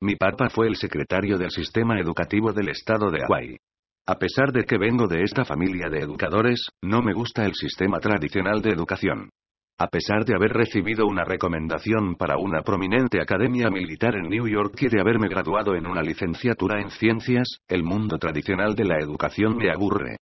Mi 0.00 0.16
papá 0.16 0.48
fue 0.48 0.68
el 0.68 0.76
secretario 0.76 1.36
del 1.36 1.50
sistema 1.50 2.00
educativo 2.00 2.52
del 2.52 2.70
estado 2.70 3.10
de 3.10 3.22
Hawaii. 3.22 3.58
A 4.06 4.14
pesar 4.18 4.50
de 4.50 4.64
que 4.64 4.78
vengo 4.78 5.06
de 5.06 5.22
esta 5.22 5.44
familia 5.44 5.90
de 5.90 5.98
educadores, 5.98 6.68
no 6.82 7.02
me 7.02 7.12
gusta 7.12 7.44
el 7.44 7.54
sistema 7.54 7.98
tradicional 7.98 8.62
de 8.62 8.70
educación. 8.70 9.28
A 9.82 9.86
pesar 9.86 10.26
de 10.26 10.34
haber 10.34 10.52
recibido 10.52 11.06
una 11.06 11.24
recomendación 11.24 12.14
para 12.16 12.36
una 12.36 12.60
prominente 12.60 13.18
academia 13.18 13.70
militar 13.70 14.14
en 14.14 14.28
New 14.28 14.46
York 14.46 14.74
y 14.82 14.88
de 14.88 15.00
haberme 15.00 15.26
graduado 15.26 15.74
en 15.74 15.86
una 15.86 16.02
licenciatura 16.02 16.82
en 16.82 16.90
ciencias, 16.90 17.60
el 17.66 17.82
mundo 17.82 18.18
tradicional 18.18 18.74
de 18.74 18.84
la 18.84 18.98
educación 18.98 19.56
me 19.56 19.70
aburre. 19.70 20.18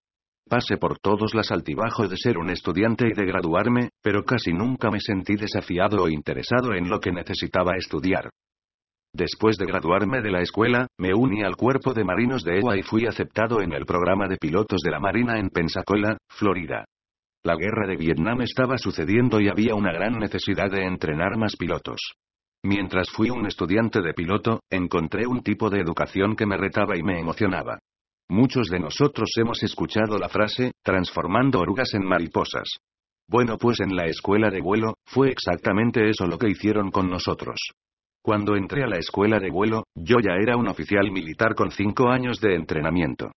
Pasé 0.48 0.78
por 0.78 1.00
todos 1.00 1.34
los 1.34 1.52
altibajos 1.52 2.08
de 2.08 2.18
ser 2.18 2.38
un 2.38 2.52
estudiante 2.52 3.08
y 3.08 3.14
de 3.14 3.26
graduarme, 3.26 3.90
pero 4.04 4.24
casi 4.24 4.54
nunca 4.54 4.92
me 4.92 5.00
sentí 5.00 5.36
desafiado 5.38 6.04
o 6.04 6.08
interesado 6.08 6.76
en 6.76 6.88
lo 6.88 7.00
que 7.00 7.12
necesitaba 7.12 7.72
estudiar. 7.78 8.30
Después 9.12 9.58
de 9.58 9.66
graduarme 9.66 10.22
de 10.22 10.30
la 10.30 10.42
escuela, 10.42 10.86
me 11.00 11.16
uní 11.16 11.42
al 11.42 11.56
cuerpo 11.56 11.96
de 11.96 12.04
marinos 12.04 12.44
de 12.44 12.60
EWA 12.60 12.78
y 12.78 12.84
fui 12.84 13.08
aceptado 13.08 13.60
en 13.62 13.74
el 13.74 13.88
programa 13.88 14.28
de 14.28 14.38
pilotos 14.38 14.82
de 14.82 14.92
la 14.92 15.00
Marina 15.00 15.40
en 15.40 15.50
Pensacola, 15.50 16.16
Florida. 16.30 16.86
La 17.48 17.56
guerra 17.56 17.88
de 17.88 17.96
Vietnam 17.96 18.42
estaba 18.42 18.78
sucediendo 18.78 19.40
y 19.40 19.48
había 19.48 19.74
una 19.74 19.94
gran 19.94 20.20
necesidad 20.20 20.70
de 20.70 20.84
entrenar 20.84 21.38
más 21.38 21.56
pilotos. 21.56 22.02
Mientras 22.62 23.10
fui 23.10 23.30
un 23.30 23.46
estudiante 23.46 24.02
de 24.02 24.14
piloto, 24.14 24.60
encontré 24.70 25.26
un 25.26 25.42
tipo 25.42 25.70
de 25.70 25.80
educación 25.80 26.36
que 26.36 26.46
me 26.46 26.58
retaba 26.58 26.98
y 26.98 27.04
me 27.04 27.22
emocionaba. 27.22 27.80
Muchos 28.28 28.68
de 28.68 28.82
nosotros 28.82 29.30
hemos 29.38 29.64
escuchado 29.64 30.20
la 30.20 30.28
frase, 30.28 30.74
transformando 30.84 31.62
orugas 31.62 31.94
en 31.94 32.04
mariposas. 32.04 32.68
Bueno, 33.30 33.58
pues 33.58 33.80
en 33.80 33.96
la 33.96 34.08
escuela 34.08 34.50
de 34.50 34.60
vuelo, 34.60 34.96
fue 35.06 35.32
exactamente 35.32 36.10
eso 36.10 36.28
lo 36.28 36.38
que 36.38 36.50
hicieron 36.50 36.92
con 36.92 37.10
nosotros. 37.10 37.56
Cuando 38.22 38.58
entré 38.58 38.84
a 38.84 38.88
la 38.88 38.98
escuela 38.98 39.40
de 39.40 39.52
vuelo, 39.52 39.86
yo 39.96 40.18
ya 40.20 40.34
era 40.34 40.58
un 40.58 40.68
oficial 40.68 41.10
militar 41.14 41.56
con 41.56 41.72
cinco 41.72 42.10
años 42.10 42.42
de 42.42 42.56
entrenamiento. 42.56 43.32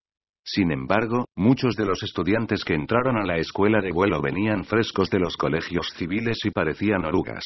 Sin 0.52 0.72
embargo, 0.72 1.26
muchos 1.36 1.76
de 1.76 1.86
los 1.86 2.02
estudiantes 2.02 2.64
que 2.64 2.74
entraron 2.74 3.16
a 3.16 3.24
la 3.24 3.36
escuela 3.36 3.80
de 3.80 3.92
vuelo 3.92 4.20
venían 4.20 4.64
frescos 4.64 5.08
de 5.08 5.20
los 5.20 5.36
colegios 5.36 5.92
civiles 5.96 6.38
y 6.44 6.50
parecían 6.50 7.04
orugas. 7.04 7.44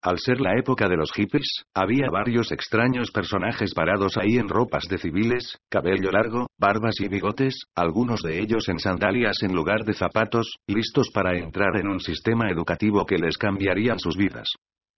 Al 0.00 0.20
ser 0.20 0.40
la 0.40 0.56
época 0.56 0.88
de 0.88 0.96
los 0.96 1.10
hippies, 1.10 1.64
había 1.74 2.10
varios 2.12 2.52
extraños 2.52 3.10
personajes 3.10 3.74
parados 3.74 4.16
ahí 4.16 4.36
en 4.36 4.48
ropas 4.48 4.84
de 4.88 4.98
civiles, 4.98 5.58
cabello 5.68 6.12
largo, 6.12 6.46
barbas 6.56 7.00
y 7.00 7.08
bigotes, 7.08 7.64
algunos 7.74 8.22
de 8.22 8.38
ellos 8.38 8.68
en 8.68 8.78
sandalias 8.78 9.42
en 9.42 9.52
lugar 9.52 9.84
de 9.84 9.94
zapatos, 9.94 10.58
listos 10.68 11.10
para 11.12 11.36
entrar 11.36 11.76
en 11.80 11.88
un 11.88 11.98
sistema 11.98 12.48
educativo 12.48 13.04
que 13.06 13.18
les 13.18 13.36
cambiaría 13.36 13.98
sus 13.98 14.16
vidas. 14.16 14.50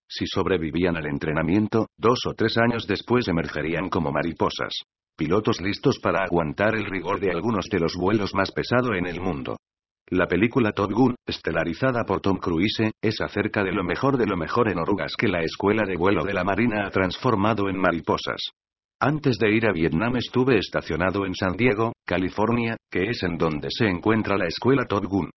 Si 0.07 0.27
sobrevivían 0.27 0.95
al 0.97 1.07
entrenamiento, 1.07 1.87
dos 1.97 2.19
o 2.27 2.35
tres 2.35 2.59
años 2.59 2.85
después 2.85 3.27
emergerían 3.27 3.89
como 3.89 4.11
mariposas 4.11 4.83
pilotos 5.17 5.59
listos 5.59 5.99
para 5.99 6.23
aguantar 6.23 6.75
el 6.75 6.85
rigor 6.85 7.19
de 7.19 7.31
algunos 7.31 7.65
de 7.69 7.79
los 7.79 7.95
vuelos 7.95 8.33
más 8.35 8.51
pesados 8.51 8.91
en 8.95 9.07
el 9.07 9.19
mundo. 9.19 9.57
La 10.09 10.27
película 10.27 10.71
Top 10.71 10.91
Gun, 10.93 11.15
estelarizada 11.25 12.05
por 12.05 12.21
Tom 12.21 12.37
Cruise, 12.37 12.91
es 13.01 13.19
acerca 13.19 13.63
de 13.63 13.73
lo 13.73 13.83
mejor 13.83 14.17
de 14.17 14.25
lo 14.25 14.37
mejor 14.37 14.69
en 14.69 14.79
orugas 14.79 15.15
que 15.17 15.27
la 15.27 15.41
escuela 15.41 15.83
de 15.85 15.97
vuelo 15.97 16.23
de 16.23 16.33
la 16.33 16.45
Marina 16.45 16.85
ha 16.85 16.91
transformado 16.91 17.67
en 17.67 17.77
mariposas. 17.77 18.51
Antes 19.01 19.37
de 19.37 19.51
ir 19.51 19.67
a 19.67 19.73
Vietnam 19.73 20.15
estuve 20.15 20.57
estacionado 20.57 21.25
en 21.25 21.35
San 21.35 21.57
Diego, 21.57 21.91
California, 22.05 22.77
que 22.89 23.09
es 23.09 23.21
en 23.23 23.37
donde 23.37 23.67
se 23.69 23.85
encuentra 23.85 24.37
la 24.37 24.47
escuela 24.47 24.85
Top 24.85 25.03
Gun. 25.05 25.29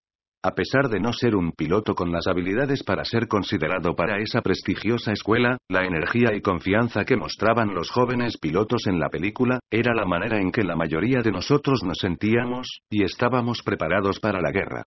A 0.43 0.55
pesar 0.55 0.89
de 0.89 1.01
no 1.01 1.13
ser 1.13 1.37
un 1.37 1.53
piloto 1.53 1.95
con 1.95 2.11
las 2.13 2.27
habilidades 2.27 2.83
para 2.83 3.05
ser 3.05 3.29
considerado 3.29 3.95
para 3.95 4.23
esa 4.23 4.41
prestigiosa 4.41 5.13
escuela, 5.13 5.59
la 5.69 5.85
energía 5.85 6.35
y 6.35 6.41
confianza 6.41 7.05
que 7.05 7.19
mostraban 7.19 7.75
los 7.75 7.91
jóvenes 7.91 8.39
pilotos 8.39 8.87
en 8.87 8.99
la 8.99 9.11
película, 9.11 9.61
era 9.71 9.93
la 9.95 10.07
manera 10.07 10.41
en 10.41 10.51
que 10.51 10.65
la 10.65 10.77
mayoría 10.77 11.21
de 11.21 11.31
nosotros 11.31 11.83
nos 11.85 11.99
sentíamos, 11.99 12.81
y 12.89 13.05
estábamos 13.05 13.61
preparados 13.63 14.19
para 14.19 14.41
la 14.41 14.51
guerra. 14.51 14.85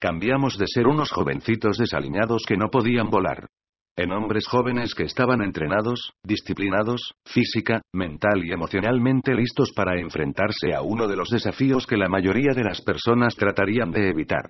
Cambiamos 0.00 0.56
de 0.56 0.66
ser 0.66 0.86
unos 0.86 1.10
jovencitos 1.10 1.76
desaliñados 1.76 2.44
que 2.48 2.56
no 2.56 2.70
podían 2.70 3.10
volar. 3.10 3.48
En 3.94 4.10
hombres 4.10 4.48
jóvenes 4.48 4.94
que 4.94 5.02
estaban 5.02 5.42
entrenados, 5.42 6.14
disciplinados, 6.24 7.12
física, 7.26 7.82
mental 7.92 8.42
y 8.42 8.52
emocionalmente 8.52 9.34
listos 9.34 9.70
para 9.76 10.00
enfrentarse 10.00 10.74
a 10.74 10.80
uno 10.80 11.06
de 11.08 11.16
los 11.16 11.28
desafíos 11.28 11.86
que 11.86 11.98
la 11.98 12.08
mayoría 12.08 12.54
de 12.54 12.64
las 12.64 12.80
personas 12.80 13.36
tratarían 13.36 13.90
de 13.90 14.08
evitar. 14.08 14.48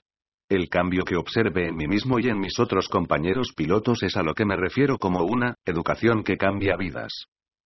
El 0.52 0.68
cambio 0.68 1.04
que 1.04 1.16
observe 1.16 1.68
en 1.68 1.76
mí 1.76 1.88
mismo 1.88 2.18
y 2.18 2.28
en 2.28 2.38
mis 2.38 2.58
otros 2.58 2.86
compañeros 2.86 3.54
pilotos 3.56 4.02
es 4.02 4.18
a 4.18 4.22
lo 4.22 4.34
que 4.34 4.44
me 4.44 4.54
refiero 4.54 4.98
como 4.98 5.24
una 5.24 5.54
educación 5.64 6.22
que 6.22 6.36
cambia 6.36 6.76
vidas. 6.76 7.24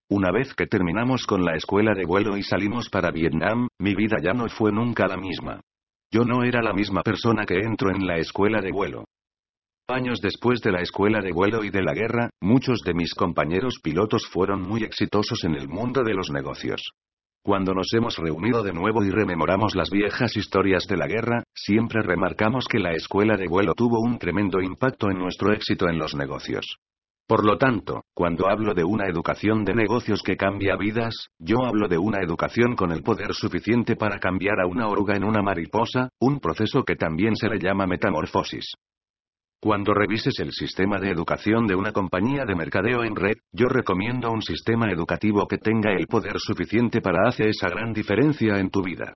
Una 0.08 0.30
vez 0.30 0.54
que 0.54 0.68
terminamos 0.68 1.26
con 1.26 1.44
la 1.44 1.56
escuela 1.56 1.94
de 1.94 2.04
vuelo 2.04 2.36
y 2.36 2.44
salimos 2.44 2.88
para 2.88 3.10
Vietnam, 3.10 3.66
mi 3.80 3.96
vida 3.96 4.18
ya 4.22 4.34
no 4.34 4.48
fue 4.48 4.70
nunca 4.70 5.08
la 5.08 5.16
misma. 5.16 5.62
Yo 6.12 6.24
no 6.24 6.44
era 6.44 6.62
la 6.62 6.72
misma 6.72 7.02
persona 7.02 7.44
que 7.44 7.58
entro 7.58 7.90
en 7.90 8.06
la 8.06 8.18
escuela 8.18 8.60
de 8.60 8.70
vuelo. 8.70 9.04
Años 9.88 10.20
después 10.20 10.60
de 10.60 10.70
la 10.70 10.80
escuela 10.80 11.20
de 11.20 11.32
vuelo 11.32 11.64
y 11.64 11.70
de 11.70 11.82
la 11.82 11.92
guerra, 11.92 12.30
muchos 12.40 12.82
de 12.82 12.94
mis 12.94 13.14
compañeros 13.14 13.80
pilotos 13.82 14.28
fueron 14.28 14.62
muy 14.62 14.84
exitosos 14.84 15.42
en 15.42 15.56
el 15.56 15.66
mundo 15.66 16.04
de 16.04 16.14
los 16.14 16.30
negocios. 16.30 16.92
Cuando 17.46 17.74
nos 17.74 17.86
hemos 17.92 18.16
reunido 18.16 18.64
de 18.64 18.72
nuevo 18.72 19.04
y 19.04 19.10
rememoramos 19.10 19.76
las 19.76 19.88
viejas 19.88 20.36
historias 20.36 20.84
de 20.88 20.96
la 20.96 21.06
guerra, 21.06 21.44
siempre 21.54 22.02
remarcamos 22.02 22.66
que 22.66 22.80
la 22.80 22.90
escuela 22.90 23.36
de 23.36 23.46
vuelo 23.46 23.72
tuvo 23.74 24.00
un 24.00 24.18
tremendo 24.18 24.60
impacto 24.60 25.12
en 25.12 25.18
nuestro 25.18 25.52
éxito 25.52 25.88
en 25.88 25.96
los 25.96 26.16
negocios. 26.16 26.78
Por 27.28 27.46
lo 27.46 27.56
tanto, 27.56 28.02
cuando 28.14 28.48
hablo 28.48 28.74
de 28.74 28.82
una 28.82 29.06
educación 29.06 29.64
de 29.64 29.76
negocios 29.76 30.24
que 30.24 30.36
cambia 30.36 30.74
vidas, 30.74 31.28
yo 31.38 31.64
hablo 31.64 31.86
de 31.86 31.98
una 31.98 32.18
educación 32.20 32.74
con 32.74 32.90
el 32.90 33.04
poder 33.04 33.32
suficiente 33.32 33.94
para 33.94 34.18
cambiar 34.18 34.58
a 34.58 34.66
una 34.66 34.88
oruga 34.88 35.14
en 35.14 35.22
una 35.22 35.40
mariposa, 35.40 36.08
un 36.18 36.40
proceso 36.40 36.82
que 36.82 36.96
también 36.96 37.36
se 37.36 37.48
le 37.48 37.60
llama 37.60 37.86
metamorfosis. 37.86 38.74
Cuando 39.66 39.94
revises 39.94 40.38
el 40.38 40.52
sistema 40.52 41.00
de 41.00 41.10
educación 41.10 41.66
de 41.66 41.74
una 41.74 41.90
compañía 41.90 42.44
de 42.46 42.54
mercadeo 42.54 43.02
en 43.02 43.16
red, 43.16 43.34
yo 43.50 43.66
recomiendo 43.66 44.30
un 44.30 44.40
sistema 44.40 44.92
educativo 44.92 45.48
que 45.48 45.58
tenga 45.58 45.92
el 45.92 46.06
poder 46.06 46.34
suficiente 46.38 47.00
para 47.00 47.28
hacer 47.28 47.48
esa 47.48 47.68
gran 47.68 47.92
diferencia 47.92 48.60
en 48.60 48.70
tu 48.70 48.84
vida. 48.84 49.14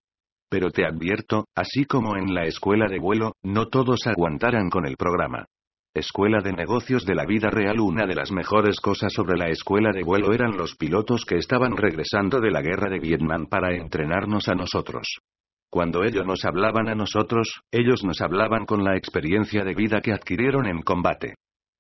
Pero 0.51 0.72
te 0.72 0.85
advierto, 0.85 1.44
así 1.55 1.85
como 1.85 2.16
en 2.16 2.35
la 2.35 2.47
escuela 2.47 2.89
de 2.89 2.98
vuelo, 2.98 3.35
no 3.44 3.68
todos 3.68 4.09
aguantarán 4.09 4.70
con 4.70 4.86
el 4.86 4.97
programa. 4.97 5.47
Escuela 5.94 6.40
de 6.43 6.52
negocios 6.52 7.06
de 7.06 7.14
la 7.14 7.27
vida 7.27 7.48
real. 7.48 7.78
Una 7.78 8.05
de 8.05 8.16
las 8.16 8.32
mejores 8.32 8.81
cosas 8.81 9.12
sobre 9.12 9.39
la 9.39 9.51
escuela 9.51 9.93
de 9.93 10.02
vuelo 10.02 10.32
eran 10.32 10.56
los 10.56 10.74
pilotos 10.74 11.24
que 11.24 11.36
estaban 11.36 11.77
regresando 11.77 12.40
de 12.40 12.51
la 12.51 12.60
guerra 12.60 12.90
de 12.90 12.98
Vietnam 12.98 13.47
para 13.47 13.77
entrenarnos 13.77 14.48
a 14.48 14.56
nosotros. 14.56 15.20
Cuando 15.73 16.03
ellos 16.03 16.27
nos 16.27 16.45
hablaban 16.45 16.89
a 16.89 16.97
nosotros, 16.97 17.63
ellos 17.71 18.03
nos 18.03 18.21
hablaban 18.21 18.67
con 18.67 18.83
la 18.83 18.97
experiencia 18.97 19.63
de 19.63 19.75
vida 19.75 20.01
que 20.01 20.13
adquirieron 20.13 20.67
en 20.67 20.83
combate. 20.83 21.35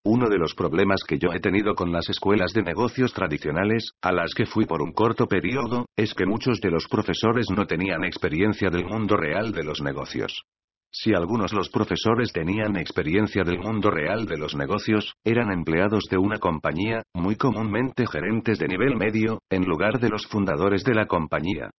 Uno 0.04 0.28
de 0.30 0.38
los 0.38 0.54
problemas 0.54 1.02
que 1.02 1.18
yo 1.18 1.32
he 1.32 1.40
tenido 1.40 1.74
con 1.74 1.90
las 1.90 2.08
escuelas 2.08 2.52
de 2.52 2.62
negocios 2.62 3.12
tradicionales, 3.12 3.90
a 4.00 4.12
las 4.12 4.32
que 4.32 4.46
fui 4.46 4.64
por 4.64 4.80
un 4.80 4.92
corto 4.92 5.26
periodo, 5.26 5.86
es 5.96 6.14
que 6.14 6.24
muchos 6.24 6.60
de 6.60 6.70
los 6.70 6.86
profesores 6.86 7.48
no 7.50 7.66
tenían 7.66 8.04
experiencia 8.04 8.70
del 8.70 8.84
mundo 8.84 9.16
real 9.16 9.50
de 9.50 9.64
los 9.64 9.82
negocios. 9.82 10.44
Si 10.92 11.12
algunos 11.12 11.52
los 11.52 11.68
profesores 11.68 12.32
tenían 12.32 12.76
experiencia 12.76 13.42
del 13.42 13.58
mundo 13.58 13.90
real 13.90 14.24
de 14.24 14.38
los 14.38 14.54
negocios, 14.54 15.14
eran 15.24 15.52
empleados 15.52 16.04
de 16.08 16.16
una 16.16 16.38
compañía, 16.38 17.02
muy 17.12 17.34
comúnmente 17.34 18.06
gerentes 18.06 18.58
de 18.60 18.68
nivel 18.68 18.96
medio, 18.96 19.40
en 19.50 19.64
lugar 19.64 19.98
de 19.98 20.10
los 20.10 20.26
fundadores 20.28 20.84
de 20.84 20.94
la 20.94 21.06
compañía. 21.06 21.70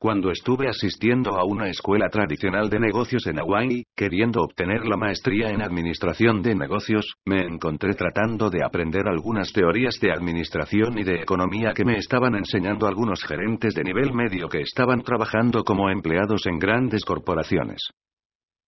Cuando 0.00 0.30
estuve 0.30 0.68
asistiendo 0.68 1.36
a 1.40 1.44
una 1.44 1.68
escuela 1.68 2.08
tradicional 2.08 2.70
de 2.70 2.78
negocios 2.78 3.26
en 3.26 3.40
Hawaii, 3.40 3.82
queriendo 3.96 4.42
obtener 4.42 4.86
la 4.86 4.96
maestría 4.96 5.48
en 5.48 5.60
administración 5.60 6.40
de 6.40 6.54
negocios, 6.54 7.14
me 7.26 7.40
encontré 7.40 7.94
tratando 7.94 8.48
de 8.48 8.62
aprender 8.62 9.08
algunas 9.08 9.52
teorías 9.52 9.98
de 10.00 10.12
administración 10.12 11.00
y 11.00 11.02
de 11.02 11.16
economía 11.16 11.72
que 11.74 11.84
me 11.84 11.96
estaban 11.96 12.36
enseñando 12.36 12.86
algunos 12.86 13.24
gerentes 13.24 13.74
de 13.74 13.82
nivel 13.82 14.12
medio 14.12 14.48
que 14.48 14.60
estaban 14.60 15.02
trabajando 15.02 15.64
como 15.64 15.90
empleados 15.90 16.46
en 16.46 16.60
grandes 16.60 17.04
corporaciones. 17.04 17.82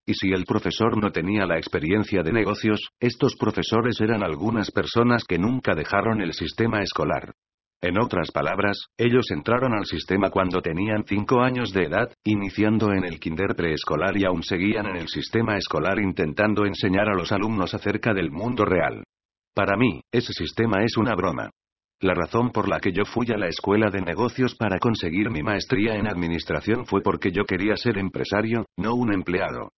Y 0.05 0.15
si 0.15 0.33
el 0.33 0.45
profesor 0.45 1.01
no 1.01 1.13
tenía 1.13 1.47
la 1.47 1.59
experiencia 1.59 2.25
de 2.25 2.33
negocios, 2.33 2.89
estos 2.99 3.37
profesores 3.37 4.01
eran 4.01 4.25
algunas 4.25 4.73
personas 4.73 5.23
que 5.23 5.39
nunca 5.39 5.77
dejaron 5.77 6.23
el 6.23 6.33
sistema 6.33 6.83
escolar. 6.83 7.35
En 7.83 7.99
otras 7.99 8.31
palabras, 8.31 8.89
ellos 8.99 9.31
entraron 9.31 9.73
al 9.73 9.87
sistema 9.87 10.29
cuando 10.29 10.61
tenían 10.61 11.05
5 11.07 11.41
años 11.41 11.73
de 11.73 11.85
edad, 11.85 12.13
iniciando 12.25 12.93
en 12.93 13.05
el 13.05 13.19
kinder 13.19 13.55
preescolar 13.57 14.19
y 14.19 14.25
aún 14.25 14.43
seguían 14.43 14.87
en 14.87 14.97
el 14.97 15.09
sistema 15.09 15.57
escolar 15.57 15.99
intentando 15.99 16.67
enseñar 16.67 17.09
a 17.09 17.15
los 17.15 17.33
alumnos 17.33 17.73
acerca 17.73 18.13
del 18.13 18.31
mundo 18.31 18.67
real. 18.67 19.05
Para 19.55 19.79
mí, 19.79 20.03
ese 20.13 20.35
sistema 20.35 20.85
es 20.85 20.99
una 20.99 21.15
broma. 21.15 21.51
La 22.03 22.13
razón 22.13 22.51
por 22.51 22.69
la 22.69 22.81
que 22.81 22.93
yo 22.93 23.05
fui 23.07 23.27
a 23.31 23.39
la 23.39 23.49
escuela 23.49 23.91
de 23.91 24.03
negocios 24.03 24.55
para 24.55 24.79
conseguir 24.79 25.31
mi 25.31 25.43
maestría 25.43 25.97
en 25.97 26.07
administración 26.07 26.85
fue 26.85 27.01
porque 27.03 27.33
yo 27.33 27.45
quería 27.45 27.77
ser 27.77 27.97
empresario, 27.97 28.67
no 28.77 28.95
un 28.95 29.13
empleado. 29.13 29.71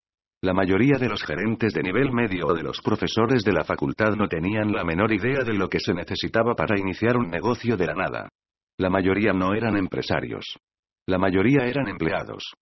La 0.43 0.53
mayoría 0.53 0.97
de 0.99 1.07
los 1.07 1.23
gerentes 1.23 1.73
de 1.73 1.81
nivel 1.81 2.11
medio 2.11 2.47
o 2.47 2.53
de 2.53 2.63
los 2.63 2.81
profesores 2.81 3.45
de 3.45 3.53
la 3.53 3.63
facultad 3.63 4.17
no 4.17 4.27
tenían 4.27 4.73
la 4.73 4.83
menor 4.83 5.13
idea 5.13 5.41
de 5.45 5.53
lo 5.53 5.69
que 5.69 5.79
se 5.79 5.93
necesitaba 5.93 6.53
para 6.53 6.77
iniciar 6.77 7.15
un 7.15 7.29
negocio 7.29 7.77
de 7.77 7.87
la 7.87 7.93
nada. 7.93 8.27
La 8.77 8.89
mayoría 8.89 9.31
no 9.31 9.53
eran 9.53 9.77
empresarios. 9.77 10.57
La 11.07 11.17
mayoría 11.17 11.65
eran 11.65 11.87
empleados. 11.87 12.55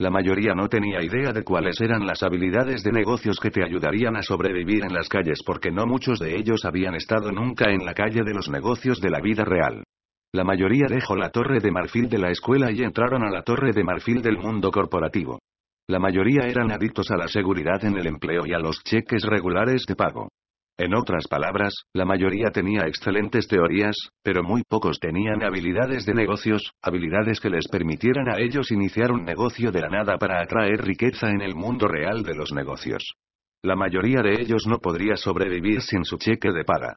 La 0.00 0.08
mayoría 0.08 0.54
no 0.54 0.66
tenía 0.70 1.02
idea 1.02 1.34
de 1.34 1.44
cuáles 1.44 1.78
eran 1.82 2.06
las 2.06 2.22
habilidades 2.22 2.82
de 2.82 2.92
negocios 2.92 3.38
que 3.38 3.50
te 3.50 3.62
ayudarían 3.62 4.16
a 4.16 4.22
sobrevivir 4.22 4.82
en 4.84 4.94
las 4.94 5.10
calles 5.10 5.42
porque 5.44 5.70
no 5.70 5.84
muchos 5.84 6.18
de 6.18 6.34
ellos 6.34 6.64
habían 6.64 6.94
estado 6.94 7.30
nunca 7.32 7.70
en 7.70 7.84
la 7.84 7.92
calle 7.92 8.22
de 8.24 8.32
los 8.32 8.48
negocios 8.48 9.02
de 9.02 9.10
la 9.10 9.20
vida 9.20 9.44
real. 9.44 9.84
La 10.32 10.44
mayoría 10.44 10.86
dejó 10.88 11.16
la 11.16 11.28
torre 11.28 11.60
de 11.60 11.70
marfil 11.70 12.08
de 12.08 12.16
la 12.16 12.30
escuela 12.30 12.72
y 12.72 12.82
entraron 12.82 13.24
a 13.24 13.30
la 13.30 13.42
torre 13.42 13.72
de 13.72 13.84
marfil 13.84 14.22
del 14.22 14.38
mundo 14.38 14.70
corporativo. 14.70 15.38
La 15.86 15.98
mayoría 15.98 16.46
eran 16.46 16.72
adictos 16.72 17.10
a 17.10 17.16
la 17.16 17.28
seguridad 17.28 17.84
en 17.84 17.98
el 17.98 18.06
empleo 18.06 18.46
y 18.46 18.54
a 18.54 18.58
los 18.58 18.82
cheques 18.84 19.22
regulares 19.24 19.84
de 19.86 19.94
pago. 19.94 20.30
En 20.78 20.94
otras 20.94 21.28
palabras, 21.28 21.74
la 21.92 22.06
mayoría 22.06 22.50
tenía 22.50 22.86
excelentes 22.86 23.46
teorías, 23.46 23.94
pero 24.22 24.42
muy 24.42 24.62
pocos 24.66 24.98
tenían 24.98 25.44
habilidades 25.44 26.06
de 26.06 26.14
negocios, 26.14 26.72
habilidades 26.82 27.38
que 27.38 27.50
les 27.50 27.68
permitieran 27.68 28.28
a 28.28 28.40
ellos 28.40 28.72
iniciar 28.72 29.12
un 29.12 29.24
negocio 29.24 29.70
de 29.70 29.82
la 29.82 29.90
nada 29.90 30.16
para 30.16 30.42
atraer 30.42 30.82
riqueza 30.84 31.28
en 31.28 31.42
el 31.42 31.54
mundo 31.54 31.86
real 31.86 32.22
de 32.22 32.34
los 32.34 32.52
negocios. 32.52 33.14
La 33.62 33.76
mayoría 33.76 34.22
de 34.22 34.40
ellos 34.40 34.66
no 34.66 34.78
podría 34.78 35.16
sobrevivir 35.16 35.82
sin 35.82 36.04
su 36.04 36.16
cheque 36.16 36.50
de 36.50 36.64
paga. 36.64 36.96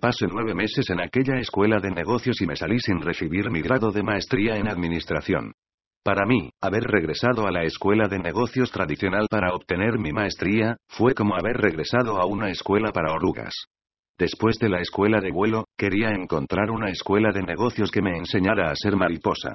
Pasé 0.00 0.26
nueve 0.26 0.54
meses 0.54 0.90
en 0.90 1.00
aquella 1.00 1.38
escuela 1.38 1.78
de 1.78 1.92
negocios 1.92 2.40
y 2.40 2.46
me 2.46 2.56
salí 2.56 2.80
sin 2.80 3.00
recibir 3.00 3.48
mi 3.50 3.62
grado 3.62 3.92
de 3.92 4.02
maestría 4.02 4.56
en 4.56 4.68
administración. 4.68 5.52
Para 6.04 6.26
mí, 6.26 6.50
haber 6.60 6.82
regresado 6.82 7.46
a 7.46 7.50
la 7.50 7.64
escuela 7.64 8.08
de 8.08 8.18
negocios 8.18 8.70
tradicional 8.70 9.26
para 9.30 9.54
obtener 9.54 9.98
mi 9.98 10.12
maestría, 10.12 10.76
fue 10.86 11.14
como 11.14 11.34
haber 11.34 11.56
regresado 11.56 12.20
a 12.20 12.26
una 12.26 12.50
escuela 12.50 12.92
para 12.92 13.14
orugas. 13.14 13.54
Después 14.18 14.58
de 14.58 14.68
la 14.68 14.80
escuela 14.80 15.22
de 15.22 15.30
vuelo, 15.30 15.64
quería 15.78 16.10
encontrar 16.10 16.70
una 16.70 16.90
escuela 16.90 17.32
de 17.32 17.42
negocios 17.42 17.90
que 17.90 18.02
me 18.02 18.18
enseñara 18.18 18.70
a 18.70 18.76
ser 18.76 18.96
mariposa. 18.96 19.54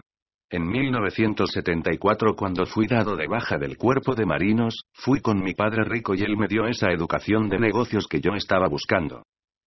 En 0.50 0.68
1974 0.68 2.36
cuando 2.36 2.66
fui 2.66 2.88
dado 2.88 3.16
de 3.16 3.28
baja 3.28 3.60
del 3.60 3.78
cuerpo 3.78 4.16
de 4.16 4.26
marinos, 4.26 4.82
fui 4.92 5.22
con 5.22 5.44
mi 5.44 5.54
padre 5.54 5.84
rico 5.84 6.16
y 6.16 6.24
él 6.24 6.36
me 6.36 6.48
dio 6.48 6.66
esa 6.66 6.92
educación 6.92 7.48
de 7.48 7.60
negocios 7.60 8.08
que 8.08 8.22
yo 8.22 8.34
estaba 8.34 8.68
buscando. 8.68 9.22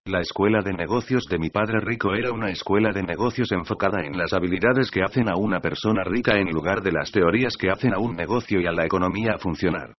La 0.05 0.19
escuela 0.19 0.63
de 0.63 0.73
negocios 0.73 1.27
de 1.31 1.39
mi 1.39 1.51
padre 1.51 1.79
rico 1.79 2.13
era 2.13 2.33
una 2.33 2.51
escuela 2.51 2.91
de 2.93 3.05
negocios 3.05 3.53
enfocada 3.53 4.05
en 4.05 4.19
las 4.19 4.33
habilidades 4.33 4.91
que 4.91 5.01
hacen 5.01 5.29
a 5.29 5.37
una 5.37 5.61
persona 5.61 6.03
rica 6.03 6.41
en 6.41 6.51
lugar 6.51 6.83
de 6.83 6.91
las 6.91 7.13
teorías 7.13 7.57
que 7.57 7.71
hacen 7.71 7.95
a 7.95 8.01
un 8.01 8.17
negocio 8.17 8.61
y 8.61 8.67
a 8.67 8.73
la 8.73 8.85
economía 8.85 9.39
funcionar. 9.39 9.95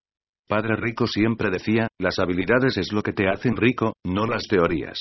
Padre 0.46 0.76
rico 0.76 1.08
siempre 1.08 1.50
decía, 1.50 1.88
las 1.98 2.20
habilidades 2.20 2.76
es 2.78 2.92
lo 2.92 3.02
que 3.02 3.14
te 3.14 3.30
hacen 3.30 3.56
rico, 3.56 3.94
no 4.04 4.26
las 4.26 4.44
teorías. 4.44 5.00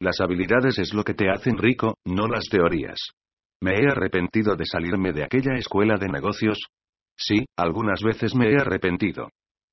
Las 0.00 0.20
habilidades 0.20 0.80
es 0.80 0.92
lo 0.92 1.04
que 1.04 1.14
te 1.14 1.30
hacen 1.30 1.56
rico, 1.56 1.94
no 2.04 2.26
las 2.26 2.46
teorías. 2.50 2.98
¿Me 3.62 3.74
he 3.74 3.88
arrepentido 3.88 4.56
de 4.56 4.66
salirme 4.66 5.12
de 5.12 5.22
aquella 5.22 5.54
escuela 5.54 5.94
de 5.98 6.08
negocios? 6.08 6.58
Sí, 7.16 7.44
algunas 7.56 8.02
veces 8.02 8.34
me 8.34 8.50
he 8.50 8.56
arrepentido. 8.56 9.28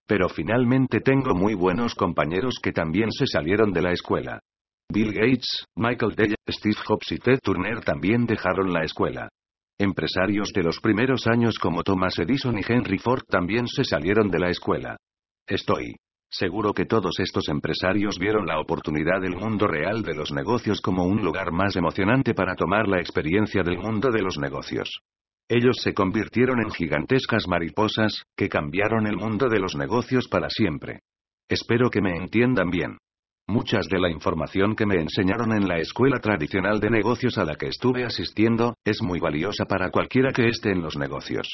Pero 0.07 0.29
finalmente 0.29 1.01
tengo 1.01 1.35
muy 1.35 1.53
buenos 1.53 1.93
compañeros 1.93 2.59
que 2.63 2.71
también 2.71 3.11
se 3.11 3.27
salieron 3.27 3.73
de 3.73 3.81
la 3.81 3.91
escuela. 3.91 4.39
Bill 4.89 5.11
Gates, 5.11 5.65
Michael 5.75 6.15
Dell, 6.15 6.35
Steve 6.49 6.77
Jobs 6.85 7.11
y 7.11 7.17
Ted 7.17 7.39
Turner 7.43 7.83
también 7.83 8.25
dejaron 8.25 8.71
la 8.71 8.85
escuela. 8.85 9.27
Empresarios 9.77 10.53
de 10.53 10.63
los 10.63 10.79
primeros 10.79 11.27
años 11.27 11.59
como 11.59 11.83
Thomas 11.83 12.17
Edison 12.17 12.57
y 12.57 12.61
Henry 12.65 12.97
Ford 12.97 13.23
también 13.27 13.67
se 13.67 13.83
salieron 13.83 14.31
de 14.31 14.39
la 14.39 14.49
escuela. 14.49 14.95
Estoy 15.45 15.97
seguro 16.29 16.73
que 16.73 16.85
todos 16.85 17.19
estos 17.19 17.49
empresarios 17.49 18.17
vieron 18.17 18.45
la 18.47 18.59
oportunidad 18.59 19.21
del 19.21 19.35
mundo 19.35 19.67
real 19.67 20.03
de 20.03 20.15
los 20.15 20.31
negocios 20.31 20.81
como 20.81 21.03
un 21.03 21.21
lugar 21.23 21.51
más 21.51 21.75
emocionante 21.75 22.33
para 22.33 22.55
tomar 22.55 22.87
la 22.87 22.99
experiencia 22.99 23.61
del 23.61 23.77
mundo 23.77 24.09
de 24.09 24.21
los 24.21 24.37
negocios. 24.37 25.01
Ellos 25.49 25.77
se 25.81 25.93
convirtieron 25.93 26.59
en 26.59 26.71
gigantescas 26.71 27.47
mariposas, 27.47 28.23
que 28.35 28.49
cambiaron 28.49 29.07
el 29.07 29.15
mundo 29.15 29.47
de 29.47 29.59
los 29.59 29.75
negocios 29.75 30.27
para 30.27 30.49
siempre. 30.49 30.99
Espero 31.49 31.89
que 31.89 32.01
me 32.01 32.17
entiendan 32.17 32.69
bien. 32.69 32.97
Muchas 33.47 33.87
de 33.87 33.99
la 33.99 34.09
información 34.09 34.75
que 34.75 34.85
me 34.85 34.95
enseñaron 34.95 35.53
en 35.53 35.69
la 35.69 35.79
escuela 35.79 36.19
tradicional 36.19 36.81
de 36.81 36.89
negocios 36.89 37.37
a 37.37 37.45
la 37.45 37.55
que 37.55 37.67
estuve 37.67 38.03
asistiendo, 38.03 38.73
es 38.83 39.01
muy 39.01 39.21
valiosa 39.21 39.63
para 39.63 39.89
cualquiera 39.89 40.33
que 40.33 40.49
esté 40.49 40.71
en 40.71 40.81
los 40.81 40.97
negocios. 40.97 41.47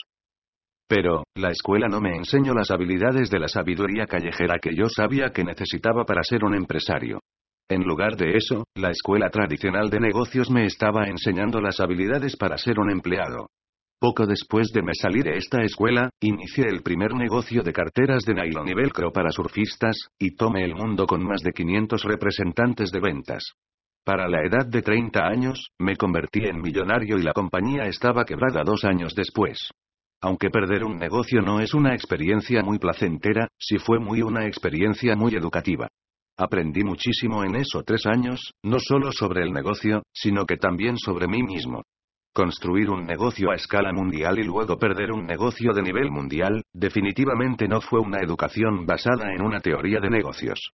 Pero, 0.88 1.24
la 1.36 1.52
escuela 1.52 1.88
no 1.88 2.02
me 2.02 2.16
enseñó 2.16 2.56
las 2.56 2.72
habilidades 2.72 3.30
de 3.30 3.40
la 3.40 3.48
sabiduría 3.48 4.08
callejera 4.08 4.58
que 4.58 4.76
yo 4.76 4.90
sabía 4.90 5.30
que 5.30 5.44
necesitaba 5.44 6.04
para 6.04 6.24
ser 6.24 6.44
un 6.44 6.56
empresario. 6.56 7.20
En 7.70 7.84
lugar 7.84 8.16
de 8.18 8.38
eso, 8.38 8.66
la 8.76 8.90
escuela 8.90 9.30
tradicional 9.30 9.92
de 9.92 10.00
negocios 10.00 10.50
me 10.50 10.66
estaba 10.66 11.06
enseñando 11.06 11.62
las 11.62 11.80
habilidades 11.80 12.36
para 12.36 12.58
ser 12.58 12.80
un 12.80 12.90
empleado. 12.90 13.50
Poco 14.04 14.26
después 14.26 14.68
de 14.74 14.82
me 14.82 14.94
salir 14.94 15.24
de 15.24 15.38
esta 15.38 15.64
escuela, 15.64 16.10
inicié 16.20 16.66
el 16.68 16.84
primer 16.84 17.14
negocio 17.14 17.64
de 17.64 17.72
carteras 17.72 18.26
de 18.26 18.34
nylon 18.34 18.68
y 18.68 18.74
velcro 18.74 19.14
para 19.14 19.32
surfistas, 19.32 20.10
y 20.20 20.36
tomé 20.36 20.66
el 20.66 20.76
mundo 20.76 21.08
con 21.08 21.24
más 21.24 21.42
de 21.42 21.54
500 21.54 22.04
representantes 22.04 22.92
de 22.92 23.00
ventas. 23.00 23.54
Para 24.04 24.28
la 24.28 24.42
edad 24.42 24.66
de 24.68 24.82
30 24.82 25.26
años, 25.26 25.70
me 25.80 25.96
convertí 25.96 26.42
en 26.44 26.60
millonario 26.60 27.18
y 27.18 27.24
la 27.24 27.32
compañía 27.32 27.86
estaba 27.86 28.26
quebrada 28.26 28.66
dos 28.66 28.84
años 28.84 29.16
después. 29.16 29.72
Aunque 30.20 30.50
perder 30.50 30.84
un 30.84 30.98
negocio 30.98 31.42
no 31.42 31.62
es 31.62 31.74
una 31.74 31.94
experiencia 31.94 32.62
muy 32.62 32.80
placentera, 32.80 33.48
sí 33.58 33.78
fue 33.78 34.00
muy 34.00 34.22
una 34.22 34.48
experiencia 34.48 35.16
muy 35.16 35.34
educativa. 35.34 35.88
Aprendí 36.38 36.84
muchísimo 36.84 37.46
en 37.46 37.56
esos 37.56 37.86
tres 37.86 38.06
años, 38.06 38.52
no 38.64 38.80
solo 38.80 39.14
sobre 39.14 39.44
el 39.44 39.54
negocio, 39.54 40.04
sino 40.12 40.46
que 40.46 40.58
también 40.58 40.98
sobre 40.98 41.30
mí 41.30 41.42
mismo. 41.42 41.84
Construir 42.36 42.90
un 42.90 43.06
negocio 43.06 43.52
a 43.52 43.56
escala 43.56 43.94
mundial 43.94 44.40
y 44.40 44.44
luego 44.44 44.80
perder 44.80 45.12
un 45.12 45.28
negocio 45.28 45.72
de 45.72 45.84
nivel 45.84 46.10
mundial, 46.10 46.64
definitivamente 46.74 47.68
no 47.68 47.80
fue 47.80 48.00
una 48.00 48.18
educación 48.22 48.88
basada 48.88 49.32
en 49.36 49.44
una 49.44 49.60
teoría 49.60 50.00
de 50.00 50.10
negocios. 50.10 50.72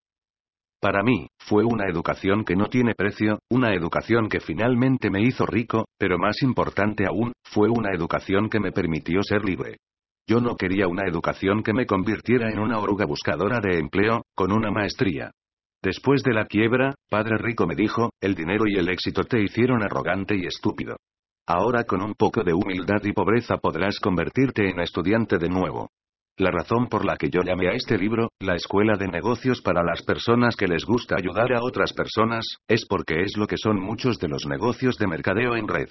Para 0.79 1.03
mí, 1.03 1.27
fue 1.37 1.65
una 1.65 1.89
educación 1.89 2.45
que 2.45 2.55
no 2.55 2.67
tiene 2.67 2.95
precio, 2.95 3.39
una 3.49 3.73
educación 3.73 4.29
que 4.29 4.39
finalmente 4.39 5.09
me 5.09 5.21
hizo 5.21 5.45
rico, 5.45 5.83
pero 5.97 6.17
más 6.17 6.41
importante 6.43 7.05
aún, 7.05 7.33
fue 7.43 7.67
una 7.67 7.93
educación 7.93 8.49
que 8.49 8.61
me 8.61 8.71
permitió 8.71 9.21
ser 9.21 9.43
libre. 9.43 9.79
Yo 10.25 10.39
no 10.39 10.55
quería 10.55 10.87
una 10.87 11.09
educación 11.09 11.61
que 11.61 11.73
me 11.73 11.85
convirtiera 11.85 12.49
en 12.49 12.59
una 12.59 12.79
oruga 12.79 13.05
buscadora 13.05 13.59
de 13.59 13.79
empleo, 13.79 14.21
con 14.33 14.53
una 14.53 14.71
maestría. 14.71 15.31
Después 15.83 16.23
de 16.23 16.33
la 16.33 16.45
quiebra, 16.45 16.95
Padre 17.09 17.37
Rico 17.37 17.67
me 17.67 17.75
dijo, 17.75 18.11
el 18.21 18.33
dinero 18.33 18.63
y 18.65 18.77
el 18.77 18.87
éxito 18.87 19.25
te 19.25 19.41
hicieron 19.41 19.83
arrogante 19.83 20.37
y 20.37 20.45
estúpido. 20.45 20.95
Ahora 21.51 21.83
con 21.83 22.03
un 22.03 22.13
poco 22.13 22.43
de 22.43 22.53
humildad 22.53 23.03
y 23.03 23.11
pobreza 23.11 23.57
podrás 23.57 23.99
convertirte 23.99 24.69
en 24.69 24.79
estudiante 24.81 25.39
de 25.39 25.49
nuevo. 25.49 25.89
La 26.37 26.51
razón 26.51 26.85
por 26.85 27.03
la 27.03 27.17
que 27.17 27.31
yo 27.31 27.41
llamé 27.41 27.69
a 27.69 27.71
este 27.71 27.97
libro, 27.97 28.29
La 28.39 28.53
Escuela 28.53 28.97
de 28.97 29.07
Negocios 29.07 29.59
para 29.59 29.81
las 29.83 30.03
personas 30.03 30.55
que 30.55 30.67
les 30.67 30.85
gusta 30.85 31.15
ayudar 31.17 31.51
a 31.53 31.63
otras 31.63 31.91
personas, 31.93 32.45
es 32.67 32.85
porque 32.85 33.23
es 33.23 33.35
lo 33.35 33.47
que 33.47 33.57
son 33.57 33.81
muchos 33.81 34.19
de 34.19 34.27
los 34.27 34.45
negocios 34.45 34.95
de 34.99 35.07
mercadeo 35.07 35.55
en 35.55 35.67
red. 35.67 35.89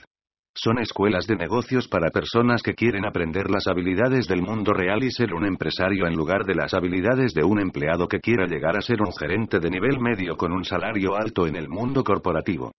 Son 0.55 0.79
escuelas 0.79 1.27
de 1.27 1.35
negocios 1.35 1.89
para 1.89 2.11
personas 2.11 2.63
que 2.63 2.75
quieren 2.75 3.05
aprender 3.05 3.51
las 3.51 3.67
habilidades 3.67 4.29
del 4.29 4.43
mundo 4.43 4.73
real 4.73 5.03
y 5.03 5.11
ser 5.11 5.35
un 5.35 5.45
empresario 5.45 6.07
en 6.07 6.15
lugar 6.15 6.45
de 6.45 6.55
las 6.55 6.73
habilidades 6.73 7.35
de 7.35 7.43
un 7.43 7.59
empleado 7.59 8.07
que 8.07 8.21
quiera 8.21 8.47
llegar 8.47 8.77
a 8.77 8.81
ser 8.81 9.03
un 9.03 9.13
gerente 9.13 9.59
de 9.59 9.71
nivel 9.71 9.99
medio 9.99 10.37
con 10.37 10.53
un 10.53 10.63
salario 10.63 11.17
alto 11.17 11.49
en 11.49 11.57
el 11.57 11.69
mundo 11.69 12.05
corporativo. 12.05 12.71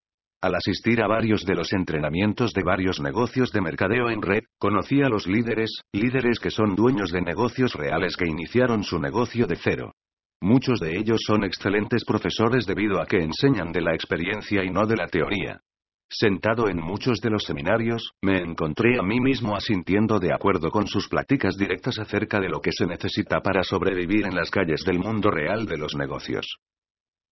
Al 0.41 0.55
asistir 0.55 1.01
a 1.01 1.07
varios 1.07 1.45
de 1.45 1.53
los 1.53 1.73
entrenamientos 1.73 2.53
de 2.53 2.63
varios 2.63 3.01
negocios 3.01 3.51
de 3.51 3.59
mercadeo 3.59 4.09
en 4.09 4.21
red, 4.21 4.43
conocí 4.57 5.01
a 5.01 5.09
los 5.09 5.27
líderes, 5.27 5.81
líderes 5.91 6.39
que 6.39 6.49
son 6.49 6.75
dueños 6.75 7.11
de 7.11 7.21
negocios 7.21 7.73
reales 7.73 8.15
que 8.15 8.25
iniciaron 8.25 8.83
su 8.83 8.99
negocio 8.99 9.47
de 9.47 9.57
cero. 9.57 9.95
Muchos 10.41 10.79
de 10.79 10.97
ellos 10.97 11.19
son 11.27 11.43
excelentes 11.43 12.05
profesores 12.05 12.65
debido 12.65 13.01
a 13.01 13.05
que 13.05 13.17
enseñan 13.17 13.73
de 13.73 13.81
la 13.81 13.93
experiencia 13.93 14.63
y 14.63 14.69
no 14.69 14.87
de 14.87 14.95
la 14.95 15.07
teoría. 15.07 15.59
Sentado 16.09 16.69
en 16.69 16.77
muchos 16.77 17.19
de 17.19 17.31
los 17.31 17.43
seminarios, 17.43 18.13
me 18.21 18.39
encontré 18.39 18.97
a 18.97 19.03
mí 19.03 19.19
mismo 19.19 19.57
asintiendo 19.57 20.19
de 20.19 20.33
acuerdo 20.33 20.71
con 20.71 20.87
sus 20.87 21.09
pláticas 21.09 21.57
directas 21.57 21.99
acerca 21.99 22.39
de 22.39 22.47
lo 22.47 22.61
que 22.61 22.71
se 22.71 22.85
necesita 22.85 23.41
para 23.41 23.63
sobrevivir 23.63 24.25
en 24.25 24.35
las 24.35 24.49
calles 24.49 24.85
del 24.85 24.99
mundo 24.99 25.29
real 25.31 25.65
de 25.65 25.77
los 25.77 25.95
negocios. 25.95 26.59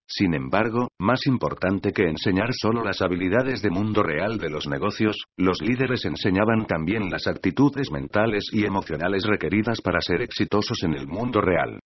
Sin 0.09 0.33
embargo, 0.33 0.87
más 0.99 1.27
importante 1.27 1.91
que 1.91 2.03
enseñar 2.03 2.53
solo 2.53 2.81
las 2.83 3.01
habilidades 3.01 3.61
de 3.61 3.69
mundo 3.69 4.03
real 4.03 4.37
de 4.37 4.49
los 4.49 4.65
negocios, 4.65 5.25
los 5.37 5.61
líderes 5.61 6.05
enseñaban 6.05 6.65
también 6.65 7.09
las 7.09 7.27
actitudes 7.27 7.91
mentales 7.91 8.45
y 8.53 8.63
emocionales 8.63 9.23
requeridas 9.25 9.81
para 9.81 9.99
ser 9.99 10.21
exitosos 10.21 10.81
en 10.83 10.93
el 10.93 11.07
mundo 11.07 11.41
real. 11.41 11.79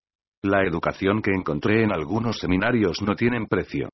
La 0.44 0.64
educación 0.64 1.22
que 1.22 1.32
encontré 1.32 1.84
en 1.84 1.92
algunos 1.92 2.38
seminarios 2.38 3.02
no 3.02 3.16
tienen 3.16 3.48
precio 3.48 3.90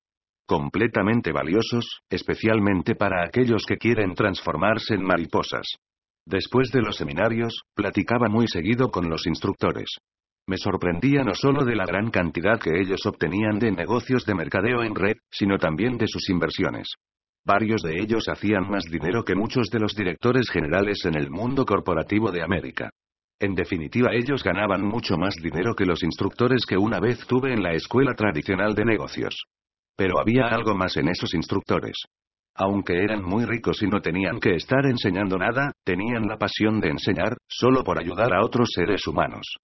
completamente 0.46 1.34
valiosos, 1.34 2.00
especialmente 2.10 2.96
para 2.96 3.26
aquellos 3.26 3.66
que 3.68 3.78
quieren 3.78 4.14
transformarse 4.16 4.96
en 4.96 5.04
mariposas. 5.04 5.76
Después 6.26 6.72
de 6.72 6.82
los 6.82 6.96
seminarios, 6.96 7.64
platicaba 7.76 8.30
muy 8.30 8.48
seguido 8.48 8.90
con 8.90 9.10
los 9.10 9.28
instructores. 9.28 9.90
Me 10.48 10.58
sorprendía 10.58 11.24
no 11.24 11.36
solo 11.36 11.66
de 11.66 11.76
la 11.76 11.86
gran 11.86 12.10
cantidad 12.10 12.58
que 12.58 12.80
ellos 12.80 13.06
obtenían 13.06 13.60
de 13.60 13.70
negocios 13.70 14.26
de 14.26 14.34
mercadeo 14.34 14.82
en 14.82 14.96
red, 14.96 15.18
sino 15.30 15.58
también 15.58 15.98
de 15.98 16.08
sus 16.08 16.30
inversiones. 16.30 16.88
Varios 17.46 17.82
de 17.82 18.00
ellos 18.00 18.30
hacían 18.30 18.70
más 18.70 18.86
dinero 18.86 19.24
que 19.24 19.36
muchos 19.36 19.70
de 19.70 19.80
los 19.80 19.94
directores 19.94 20.50
generales 20.50 21.04
en 21.04 21.18
el 21.18 21.30
mundo 21.30 21.66
corporativo 21.66 22.32
de 22.32 22.44
América. 22.44 22.90
En 23.40 23.56
definitiva, 23.56 24.12
ellos 24.14 24.42
ganaban 24.42 24.84
mucho 24.86 25.18
más 25.18 25.36
dinero 25.36 25.76
que 25.76 25.86
los 25.86 26.02
instructores 26.02 26.66
que 26.66 26.78
una 26.78 27.02
vez 27.02 27.28
tuve 27.28 27.54
en 27.54 27.62
la 27.62 27.74
escuela 27.74 28.14
tradicional 28.14 28.74
de 28.74 28.86
negocios. 28.86 29.44
Pero 29.98 30.18
había 30.18 30.48
algo 30.48 30.76
más 30.76 30.96
en 30.96 31.10
esos 31.10 31.34
instructores. 31.34 32.06
Aunque 32.56 33.04
eran 33.04 33.22
muy 33.22 33.44
ricos 33.46 33.84
y 33.84 33.88
no 33.88 34.00
tenían 34.00 34.40
que 34.40 34.56
estar 34.56 34.86
enseñando 34.86 35.38
nada, 35.38 35.74
tenían 35.84 36.26
la 36.26 36.38
pasión 36.38 36.80
de 36.80 36.90
enseñar, 36.90 37.36
solo 37.48 37.84
por 37.84 38.00
ayudar 38.00 38.34
a 38.34 38.44
otros 38.44 38.70
seres 38.74 39.06
humanos. 39.08 39.58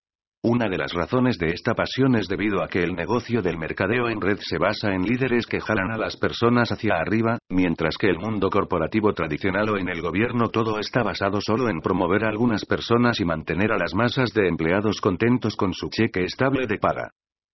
Una 0.46 0.68
de 0.68 0.78
las 0.78 0.92
razones 0.92 1.38
de 1.38 1.52
esta 1.52 1.74
pasión 1.74 2.18
es 2.18 2.28
debido 2.28 2.62
a 2.62 2.68
que 2.68 2.84
el 2.84 2.96
negocio 2.96 3.42
del 3.42 3.58
mercadeo 3.58 4.10
en 4.10 4.20
red 4.20 4.40
se 4.42 4.58
basa 4.58 4.94
en 4.94 5.04
líderes 5.04 5.46
que 5.46 5.62
jalan 5.62 5.92
a 5.92 5.98
las 5.98 6.18
personas 6.18 6.70
hacia 6.70 6.96
arriba, 6.96 7.38
mientras 7.48 7.98
que 7.98 8.08
el 8.08 8.20
mundo 8.20 8.50
corporativo 8.50 9.14
tradicional 9.14 9.70
o 9.70 9.78
en 9.78 9.88
el 9.88 10.02
gobierno 10.02 10.50
todo 10.50 10.80
está 10.80 11.02
basado 11.02 11.40
solo 11.40 11.70
en 11.70 11.80
promover 11.80 12.26
a 12.26 12.28
algunas 12.28 12.66
personas 12.66 13.22
y 13.22 13.26
mantener 13.26 13.72
a 13.72 13.78
las 13.78 13.94
masas 13.94 14.34
de 14.34 14.50
empleados 14.50 15.00
contentos 15.00 15.56
con 15.56 15.74
su 15.74 15.88
cheque 15.88 16.26
estable 16.26 16.68
de 16.68 16.78
paga. 16.78 17.12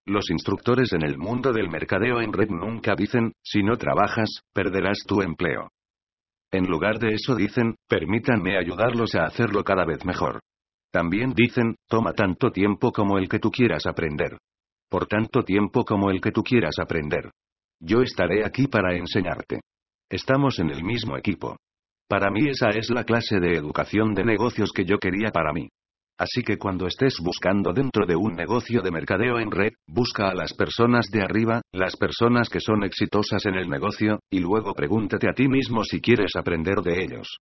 Los 0.08 0.32
instructores 0.32 0.92
en 0.92 1.04
el 1.04 1.20
mundo 1.20 1.54
del 1.54 1.70
mercadeo 1.70 2.22
en 2.22 2.34
red 2.34 2.50
nunca 2.50 2.96
dicen, 2.96 3.34
si 3.44 3.62
no 3.62 3.78
trabajas, 3.78 4.42
perderás 4.52 5.04
tu 5.06 5.22
empleo. 5.22 5.70
En 6.52 6.66
lugar 6.66 6.98
de 6.98 7.10
eso 7.10 7.36
dicen, 7.36 7.76
permítanme 7.88 8.58
ayudarlos 8.58 9.14
a 9.14 9.26
hacerlo 9.26 9.64
cada 9.64 9.86
vez 9.86 10.04
mejor. 10.06 10.40
También 10.92 11.34
dicen, 11.34 11.76
toma 11.88 12.14
tanto 12.14 12.52
tiempo 12.52 12.92
como 12.92 13.18
el 13.18 13.30
que 13.30 13.40
tú 13.40 13.52
quieras 13.52 13.86
aprender. 13.86 14.38
Por 14.90 15.06
tanto 15.06 15.44
tiempo 15.44 15.86
como 15.86 16.10
el 16.10 16.20
que 16.20 16.32
tú 16.32 16.42
quieras 16.44 16.76
aprender. 16.82 17.32
Yo 17.80 18.02
estaré 18.02 18.44
aquí 18.44 18.68
para 18.68 18.96
enseñarte. 18.96 19.62
Estamos 20.10 20.58
en 20.60 20.72
el 20.72 20.84
mismo 20.84 21.16
equipo. 21.16 21.58
Para 22.10 22.32
mí 22.32 22.50
esa 22.50 22.70
es 22.70 22.90
la 22.90 23.04
clase 23.04 23.40
de 23.40 23.54
educación 23.54 24.16
de 24.16 24.26
negocios 24.26 24.72
que 24.72 24.84
yo 24.84 24.98
quería 24.98 25.30
para 25.30 25.54
mí. 25.54 25.70
Así 26.18 26.42
que 26.44 26.58
cuando 26.58 26.88
estés 26.88 27.18
buscando 27.24 27.72
dentro 27.72 28.06
de 28.06 28.16
un 28.16 28.34
negocio 28.34 28.82
de 28.82 28.92
mercadeo 28.92 29.40
en 29.40 29.52
red, 29.52 29.72
busca 29.88 30.30
a 30.30 30.34
las 30.34 30.54
personas 30.54 31.06
de 31.12 31.22
arriba, 31.22 31.62
las 31.72 31.96
personas 31.96 32.50
que 32.50 32.60
son 32.60 32.84
exitosas 32.84 33.46
en 33.46 33.56
el 33.56 33.70
negocio, 33.70 34.20
y 34.30 34.40
luego 34.40 34.74
pregúntate 34.74 35.30
a 35.30 35.34
ti 35.34 35.48
mismo 35.48 35.84
si 35.86 36.02
quieres 36.02 36.36
aprender 36.36 36.82
de 36.82 37.04
ellos. 37.04 37.38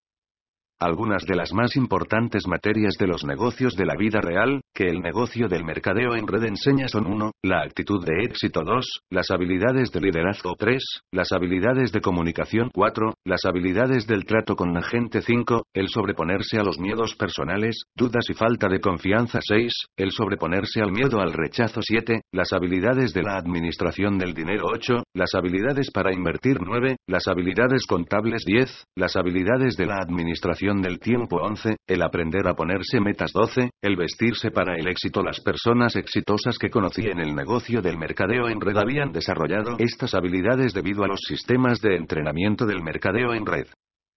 Algunas 0.80 1.24
de 1.24 1.34
las 1.34 1.52
más 1.52 1.74
importantes 1.74 2.46
materias 2.46 2.94
de 3.00 3.08
los 3.08 3.24
negocios 3.24 3.74
de 3.74 3.84
la 3.84 3.96
vida 3.98 4.20
real, 4.20 4.60
que 4.72 4.84
el 4.84 5.00
negocio 5.00 5.48
del 5.48 5.64
mercadeo 5.64 6.14
en 6.14 6.28
red 6.28 6.44
enseña 6.44 6.86
son 6.86 7.08
1. 7.08 7.32
La 7.42 7.62
actitud 7.62 8.06
de 8.06 8.22
éxito 8.22 8.62
2. 8.64 9.00
Las 9.10 9.32
habilidades 9.32 9.90
de 9.90 10.00
liderazgo 10.00 10.54
3. 10.56 10.80
Las 11.10 11.32
habilidades 11.32 11.90
de 11.90 12.00
comunicación 12.00 12.70
4. 12.72 13.14
Las 13.24 13.44
habilidades 13.44 14.06
del 14.06 14.24
trato 14.24 14.54
con 14.54 14.72
la 14.72 14.82
gente 14.82 15.20
5. 15.20 15.64
El 15.74 15.88
sobreponerse 15.88 16.58
a 16.60 16.62
los 16.62 16.78
miedos 16.78 17.16
personales, 17.16 17.82
dudas 17.96 18.26
y 18.30 18.34
falta 18.34 18.68
de 18.68 18.78
confianza 18.78 19.40
6. 19.42 19.72
El 19.96 20.12
sobreponerse 20.12 20.80
al 20.80 20.92
miedo 20.92 21.20
al 21.20 21.32
rechazo 21.32 21.80
7. 21.82 22.20
Las 22.32 22.52
habilidades 22.52 23.12
de 23.12 23.24
la 23.24 23.36
administración 23.36 24.16
del 24.16 24.32
dinero 24.32 24.66
8. 24.72 25.02
Las 25.12 25.34
habilidades 25.34 25.90
para 25.90 26.14
invertir 26.14 26.58
9. 26.64 26.98
Las 27.08 27.26
habilidades 27.26 27.84
contables 27.84 28.44
10. 28.46 28.84
Las 28.94 29.16
habilidades 29.16 29.76
de 29.76 29.86
la 29.86 29.96
administración 29.96 30.67
del 30.76 30.98
tiempo 30.98 31.36
11, 31.36 31.76
el 31.86 32.02
aprender 32.02 32.46
a 32.46 32.54
ponerse 32.54 33.00
metas 33.00 33.32
12, 33.32 33.70
el 33.80 33.96
vestirse 33.96 34.50
para 34.50 34.76
el 34.76 34.86
éxito. 34.86 35.22
Las 35.22 35.40
personas 35.40 35.96
exitosas 35.96 36.58
que 36.58 36.68
conocí 36.68 37.06
en 37.06 37.20
el 37.20 37.34
negocio 37.34 37.80
del 37.80 37.96
mercadeo 37.96 38.48
en 38.48 38.60
red 38.60 38.76
habían 38.76 39.10
desarrollado 39.10 39.76
estas 39.78 40.14
habilidades 40.14 40.74
debido 40.74 41.04
a 41.04 41.08
los 41.08 41.20
sistemas 41.26 41.80
de 41.80 41.96
entrenamiento 41.96 42.66
del 42.66 42.82
mercadeo 42.82 43.32
en 43.32 43.46
red. 43.46 43.66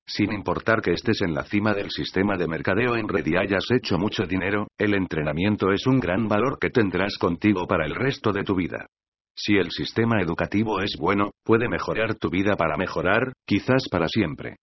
Sin 0.05 0.33
importar 0.33 0.81
que 0.81 0.91
estés 0.91 1.21
en 1.21 1.33
la 1.33 1.43
cima 1.43 1.73
del 1.73 1.89
sistema 1.89 2.35
de 2.35 2.47
mercadeo 2.47 2.97
en 2.97 3.07
red 3.07 3.25
y 3.25 3.37
hayas 3.37 3.65
hecho 3.71 3.97
mucho 3.97 4.23
dinero, 4.25 4.67
el 4.77 4.93
entrenamiento 4.93 5.71
es 5.71 5.87
un 5.87 5.99
gran 5.99 6.27
valor 6.27 6.59
que 6.59 6.69
tendrás 6.69 7.17
contigo 7.17 7.65
para 7.65 7.85
el 7.85 7.95
resto 7.95 8.33
de 8.33 8.43
tu 8.43 8.55
vida. 8.55 8.87
Si 9.33 9.55
el 9.55 9.71
sistema 9.71 10.21
educativo 10.21 10.81
es 10.81 10.97
bueno, 10.99 11.31
puede 11.45 11.69
mejorar 11.69 12.15
tu 12.15 12.29
vida 12.29 12.57
para 12.57 12.75
mejorar, 12.75 13.31
quizás 13.45 13.87
para 13.89 14.07
siempre. 14.09 14.57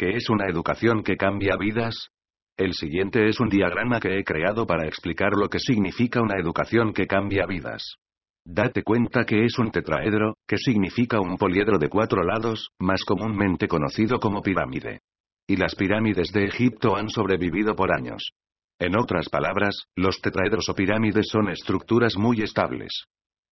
¿Qué 0.00 0.16
es 0.16 0.30
una 0.30 0.46
educación 0.46 1.02
que 1.02 1.18
cambia 1.18 1.58
vidas? 1.58 2.08
El 2.56 2.72
siguiente 2.72 3.28
es 3.28 3.38
un 3.38 3.50
diagrama 3.50 4.00
que 4.00 4.18
he 4.18 4.24
creado 4.24 4.66
para 4.66 4.86
explicar 4.86 5.32
lo 5.32 5.50
que 5.50 5.58
significa 5.58 6.22
una 6.22 6.40
educación 6.40 6.94
que 6.94 7.06
cambia 7.06 7.44
vidas. 7.44 7.96
Date 8.42 8.82
cuenta 8.82 9.26
que 9.26 9.44
es 9.44 9.58
un 9.58 9.70
tetraedro, 9.70 10.38
que 10.48 10.56
significa 10.56 11.20
un 11.20 11.36
poliedro 11.36 11.76
de 11.78 11.90
cuatro 11.90 12.22
lados, 12.22 12.70
más 12.78 13.04
comúnmente 13.04 13.68
conocido 13.68 14.18
como 14.20 14.40
pirámide. 14.40 15.00
Y 15.46 15.56
las 15.56 15.74
pirámides 15.74 16.32
de 16.32 16.46
Egipto 16.46 16.96
han 16.96 17.10
sobrevivido 17.10 17.76
por 17.76 17.92
años. 17.92 18.30
En 18.78 18.96
otras 18.96 19.28
palabras, 19.28 19.84
los 19.96 20.18
tetraedros 20.22 20.66
o 20.70 20.74
pirámides 20.74 21.28
son 21.28 21.50
estructuras 21.50 22.16
muy 22.16 22.40
estables. 22.40 23.04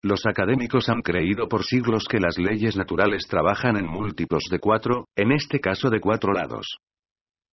Los 0.03 0.27
académicos 0.27 0.89
han 0.89 1.03
creído 1.03 1.49
por 1.49 1.65
siglos 1.65 2.05
que 2.09 2.21
las 2.21 2.39
leyes 2.39 2.77
naturales 2.77 3.27
trabajan 3.29 3.77
en 3.77 3.87
múltiplos 3.87 4.45
de 4.51 4.61
cuatro, 4.61 5.07
en 5.17 5.33
este 5.33 5.59
caso 5.59 5.91
de 5.91 6.01
cuatro 6.01 6.33
lados. 6.33 6.79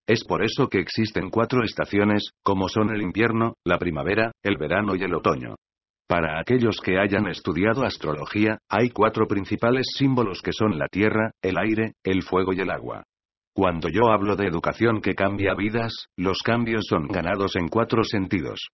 Es 0.08 0.24
por 0.24 0.44
eso 0.44 0.68
que 0.68 0.80
existen 0.80 1.32
cuatro 1.32 1.64
estaciones, 1.64 2.30
como 2.44 2.70
son 2.70 2.94
el 2.94 3.02
invierno, 3.02 3.56
la 3.66 3.80
primavera, 3.80 4.32
el 4.44 4.58
verano 4.58 4.96
y 4.96 5.02
el 5.02 5.16
otoño. 5.16 5.56
Para 6.08 6.40
aquellos 6.40 6.80
que 6.82 7.00
hayan 7.00 7.28
estudiado 7.28 7.84
astrología, 7.84 8.60
hay 8.70 8.92
cuatro 8.92 9.26
principales 9.28 9.88
símbolos 9.98 10.42
que 10.44 10.54
son 10.54 10.78
la 10.78 10.88
tierra, 10.88 11.32
el 11.42 11.58
aire, 11.58 11.94
el 12.04 12.22
fuego 12.22 12.54
y 12.54 12.60
el 12.60 12.70
agua. 12.70 13.04
Cuando 13.56 13.90
yo 13.90 14.12
hablo 14.12 14.36
de 14.36 14.46
educación 14.46 15.02
que 15.02 15.16
cambia 15.16 15.56
vidas, 15.56 16.06
los 16.16 16.44
cambios 16.44 16.86
son 16.88 17.08
ganados 17.08 17.56
en 17.56 17.70
cuatro 17.70 18.04
sentidos. 18.04 18.68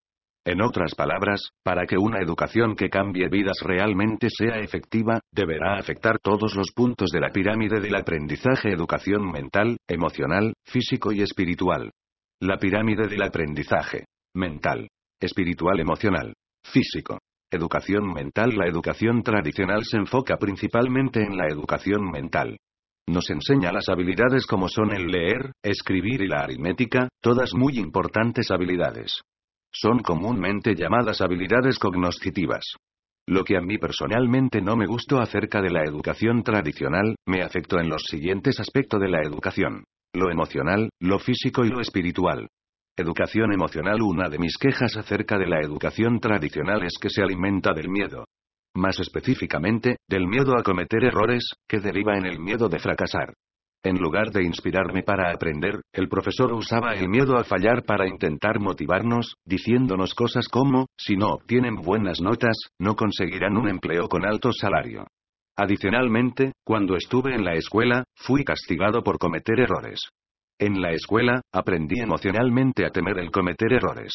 En 0.44 0.60
otras 0.64 0.96
palabras, 0.96 1.52
para 1.64 1.86
que 1.86 2.00
una 2.00 2.20
educación 2.20 2.76
que 2.76 2.90
cambie 2.90 3.30
vidas 3.30 3.58
realmente 3.64 4.28
sea 4.30 4.58
efectiva, 4.58 5.20
deberá 5.32 5.78
afectar 5.78 6.18
todos 6.18 6.56
los 6.56 6.72
puntos 6.72 7.10
de 7.12 7.20
la 7.20 7.30
pirámide 7.30 7.80
del 7.80 7.96
aprendizaje 7.96 8.72
educación 8.72 9.32
mental, 9.32 9.78
emocional, 9.88 10.54
físico 10.66 11.12
y 11.12 11.22
espiritual. 11.22 11.92
La 12.42 12.58
pirámide 12.58 13.08
del 13.08 13.22
aprendizaje. 13.22 14.06
mental, 14.34 14.88
espiritual, 15.20 15.80
emocional, 15.80 16.34
físico. 16.64 17.20
Educación 17.52 18.12
mental 18.12 18.56
La 18.58 18.66
educación 18.66 19.22
tradicional 19.22 19.84
se 19.84 19.98
enfoca 19.98 20.38
principalmente 20.38 21.22
en 21.22 21.38
la 21.38 21.48
educación 21.48 22.10
mental. 22.10 22.58
Nos 23.08 23.30
enseña 23.30 23.72
las 23.72 23.90
habilidades 23.90 24.48
como 24.48 24.70
son 24.70 24.92
el 24.92 25.08
leer, 25.08 25.52
escribir 25.62 26.22
y 26.22 26.28
la 26.28 26.44
aritmética, 26.44 27.10
todas 27.22 27.54
muy 27.54 27.78
importantes 27.78 28.50
habilidades. 28.50 29.22
Son 29.74 30.00
comúnmente 30.00 30.76
llamadas 30.76 31.22
habilidades 31.22 31.80
cognoscitivas. 31.80 32.76
Lo 33.28 33.44
que 33.44 33.56
a 33.56 33.62
mí 33.62 33.78
personalmente 33.78 34.62
no 34.62 34.76
me 34.76 34.86
gustó 34.86 35.20
acerca 35.20 35.62
de 35.62 35.70
la 35.70 35.84
educación 35.84 36.44
tradicional, 36.44 37.16
me 37.26 37.42
afectó 37.42 37.80
en 37.80 37.88
los 37.88 38.04
siguientes 38.04 38.60
aspectos 38.60 39.00
de 39.00 39.10
la 39.10 39.22
educación. 39.22 39.86
Lo 40.14 40.30
emocional, 40.30 40.90
lo 41.00 41.20
físico 41.20 41.64
y 41.64 41.70
lo 41.70 41.80
espiritual. 41.80 42.50
Educación 42.98 43.54
emocional 43.54 44.02
Una 44.02 44.28
de 44.28 44.38
mis 44.38 44.58
quejas 44.58 44.98
acerca 44.98 45.38
de 45.38 45.48
la 45.48 45.62
educación 45.62 46.20
tradicional 46.20 46.84
es 46.84 46.98
que 47.00 47.10
se 47.10 47.22
alimenta 47.22 47.74
del 47.74 47.90
miedo. 47.90 48.26
Más 48.76 49.00
específicamente, 49.00 49.98
del 50.10 50.28
miedo 50.28 50.58
a 50.58 50.64
cometer 50.64 51.06
errores, 51.06 51.46
que 51.68 51.80
deriva 51.80 52.18
en 52.18 52.26
el 52.26 52.40
miedo 52.40 52.68
de 52.68 52.80
fracasar. 52.80 53.34
En 53.84 53.98
lugar 53.98 54.30
de 54.32 54.44
inspirarme 54.44 55.02
para 55.02 55.32
aprender, 55.32 55.82
el 55.92 56.08
profesor 56.08 56.54
usaba 56.54 56.94
el 56.94 57.10
miedo 57.10 57.36
a 57.38 57.44
fallar 57.44 57.84
para 57.84 58.08
intentar 58.08 58.60
motivarnos, 58.60 59.36
diciéndonos 59.44 60.14
cosas 60.14 60.48
como, 60.48 60.86
si 60.96 61.16
no 61.16 61.30
obtienen 61.30 61.78
buenas 61.78 62.22
notas, 62.22 62.58
no 62.80 62.96
conseguirán 62.96 63.58
un 63.58 63.70
empleo 63.70 64.08
con 64.08 64.24
alto 64.24 64.52
salario. 64.54 65.08
Adicionalmente, 65.58 66.54
cuando 66.64 66.96
estuve 66.96 67.34
en 67.34 67.44
la 67.44 67.56
escuela, 67.56 68.04
fui 68.16 68.44
castigado 68.44 69.02
por 69.04 69.18
cometer 69.18 69.60
errores. 69.60 70.00
En 70.60 70.80
la 70.80 70.92
escuela, 70.92 71.42
aprendí 71.52 72.00
emocionalmente 72.00 72.86
a 72.86 72.92
temer 72.92 73.18
el 73.18 73.32
cometer 73.32 73.74
errores. 73.74 74.14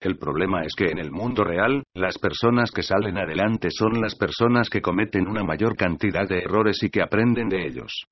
El 0.00 0.18
problema 0.18 0.62
es 0.64 0.74
que 0.76 0.90
en 0.90 0.98
el 0.98 1.10
mundo 1.10 1.44
real, 1.44 1.82
las 1.94 2.18
personas 2.18 2.70
que 2.70 2.82
salen 2.82 3.16
adelante 3.16 3.68
son 3.70 4.02
las 4.02 4.14
personas 4.14 4.68
que 4.68 4.82
cometen 4.82 5.26
una 5.26 5.42
mayor 5.42 5.76
cantidad 5.76 6.28
de 6.28 6.40
errores 6.40 6.82
y 6.82 6.90
que 6.90 7.00
aprenden 7.00 7.48
de 7.48 7.66
ellos. 7.66 8.04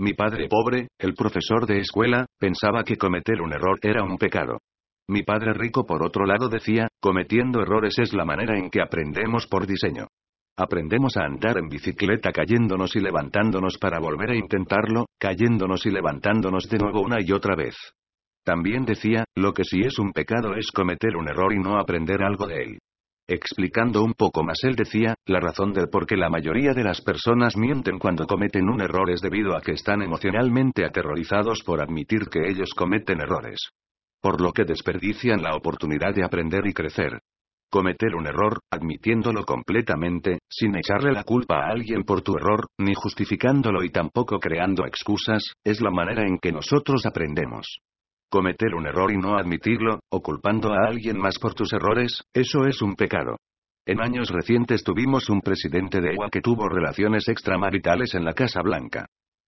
Mi 0.00 0.14
padre 0.14 0.48
pobre, 0.48 0.88
el 0.98 1.12
profesor 1.12 1.66
de 1.66 1.78
escuela, 1.80 2.24
pensaba 2.38 2.84
que 2.84 2.96
cometer 2.96 3.42
un 3.42 3.52
error 3.52 3.78
era 3.82 4.02
un 4.02 4.16
pecado. 4.16 4.56
Mi 5.10 5.24
padre 5.24 5.52
rico 5.52 5.84
por 5.84 6.02
otro 6.02 6.24
lado 6.24 6.48
decía, 6.48 6.88
cometiendo 7.02 7.60
errores 7.60 7.98
es 7.98 8.14
la 8.14 8.24
manera 8.24 8.56
en 8.56 8.70
que 8.70 8.80
aprendemos 8.80 9.46
por 9.46 9.66
diseño. 9.66 10.06
Aprendemos 10.56 11.18
a 11.18 11.26
andar 11.26 11.58
en 11.58 11.68
bicicleta 11.68 12.32
cayéndonos 12.32 12.96
y 12.96 13.00
levantándonos 13.00 13.76
para 13.76 14.00
volver 14.00 14.30
a 14.30 14.36
intentarlo, 14.36 15.04
cayéndonos 15.18 15.84
y 15.84 15.90
levantándonos 15.90 16.66
de 16.70 16.78
nuevo 16.78 17.02
una 17.02 17.18
y 17.20 17.32
otra 17.32 17.54
vez. 17.54 17.76
También 18.42 18.86
decía, 18.86 19.24
lo 19.36 19.52
que 19.52 19.64
sí 19.64 19.80
es 19.84 19.98
un 19.98 20.12
pecado 20.12 20.54
es 20.54 20.70
cometer 20.72 21.14
un 21.14 21.28
error 21.28 21.52
y 21.52 21.58
no 21.58 21.78
aprender 21.78 22.22
algo 22.22 22.46
de 22.46 22.62
él. 22.62 22.78
Explicando 23.32 24.02
un 24.02 24.14
poco 24.14 24.42
más, 24.42 24.58
él 24.64 24.74
decía, 24.74 25.14
la 25.24 25.38
razón 25.38 25.72
del 25.72 25.88
por 25.88 26.04
qué 26.04 26.16
la 26.16 26.28
mayoría 26.28 26.74
de 26.74 26.82
las 26.82 27.00
personas 27.00 27.56
mienten 27.56 28.00
cuando 28.00 28.26
cometen 28.26 28.68
un 28.68 28.80
error 28.80 29.08
es 29.08 29.20
debido 29.20 29.56
a 29.56 29.60
que 29.60 29.70
están 29.70 30.02
emocionalmente 30.02 30.84
aterrorizados 30.84 31.62
por 31.62 31.80
admitir 31.80 32.22
que 32.28 32.48
ellos 32.48 32.74
cometen 32.74 33.20
errores. 33.20 33.70
Por 34.20 34.40
lo 34.40 34.50
que 34.52 34.64
desperdician 34.64 35.44
la 35.44 35.54
oportunidad 35.54 36.12
de 36.12 36.24
aprender 36.24 36.66
y 36.66 36.72
crecer. 36.72 37.20
Cometer 37.70 38.16
un 38.16 38.26
error, 38.26 38.58
admitiéndolo 38.68 39.44
completamente, 39.44 40.40
sin 40.48 40.74
echarle 40.74 41.12
la 41.12 41.22
culpa 41.22 41.60
a 41.60 41.70
alguien 41.70 42.02
por 42.02 42.22
tu 42.22 42.36
error, 42.36 42.66
ni 42.78 42.94
justificándolo 42.94 43.84
y 43.84 43.90
tampoco 43.90 44.40
creando 44.40 44.84
excusas, 44.86 45.52
es 45.62 45.80
la 45.80 45.92
manera 45.92 46.26
en 46.26 46.40
que 46.40 46.50
nosotros 46.50 47.06
aprendemos. 47.06 47.78
Cometer 48.30 48.76
un 48.76 48.86
error 48.86 49.10
y 49.10 49.16
no 49.16 49.36
admitirlo, 49.36 49.98
o 50.08 50.22
culpando 50.22 50.72
a 50.72 50.86
alguien 50.86 51.18
más 51.18 51.36
por 51.40 51.54
tus 51.54 51.72
errores, 51.72 52.22
eso 52.32 52.64
es 52.64 52.80
un 52.80 52.94
pecado. 52.94 53.38
En 53.84 54.00
años 54.00 54.30
recientes 54.30 54.84
tuvimos 54.84 55.28
un 55.28 55.40
presidente 55.40 56.00
de 56.00 56.10
EUA 56.10 56.30
que 56.30 56.40
tuvo 56.40 56.68
relaciones 56.68 57.26
extramaritales 57.28 58.14
en 58.14 58.24
la 58.24 58.32
Casa 58.32 58.62
Blanca. 58.62 59.06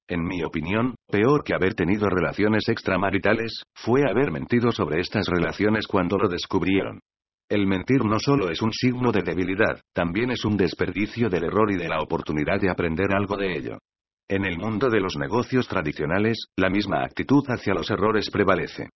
En 0.09 0.25
mi 0.25 0.43
opinión, 0.43 0.97
peor 1.09 1.45
que 1.45 1.55
haber 1.55 1.75
tenido 1.75 2.09
relaciones 2.09 2.69
extramaritales, 2.69 3.63
fue 3.73 4.03
haber 4.03 4.33
mentido 4.33 4.73
sobre 4.73 5.01
estas 5.01 5.29
relaciones 5.29 5.87
cuando 5.87 6.19
lo 6.19 6.29
descubrieron. 6.29 6.99
El 7.49 7.69
mentir 7.69 8.05
no 8.05 8.19
solo 8.19 8.51
es 8.51 8.63
un 8.63 8.73
signo 8.73 9.13
de 9.13 9.23
debilidad, 9.23 9.81
también 9.95 10.33
es 10.33 10.45
un 10.45 10.57
desperdicio 10.57 11.29
del 11.29 11.45
error 11.45 11.71
y 11.71 11.77
de 11.77 11.89
la 11.89 12.01
oportunidad 12.01 12.61
de 12.61 12.71
aprender 12.71 13.15
algo 13.15 13.37
de 13.37 13.57
ello. 13.57 13.79
En 14.29 14.45
el 14.45 14.59
mundo 14.59 14.89
de 14.89 15.01
los 15.01 15.17
negocios 15.17 15.69
tradicionales, 15.69 16.47
la 16.57 16.71
misma 16.71 17.05
actitud 17.05 17.45
hacia 17.49 17.75
los 17.75 17.91
errores 17.91 18.31
prevalece. 18.31 18.89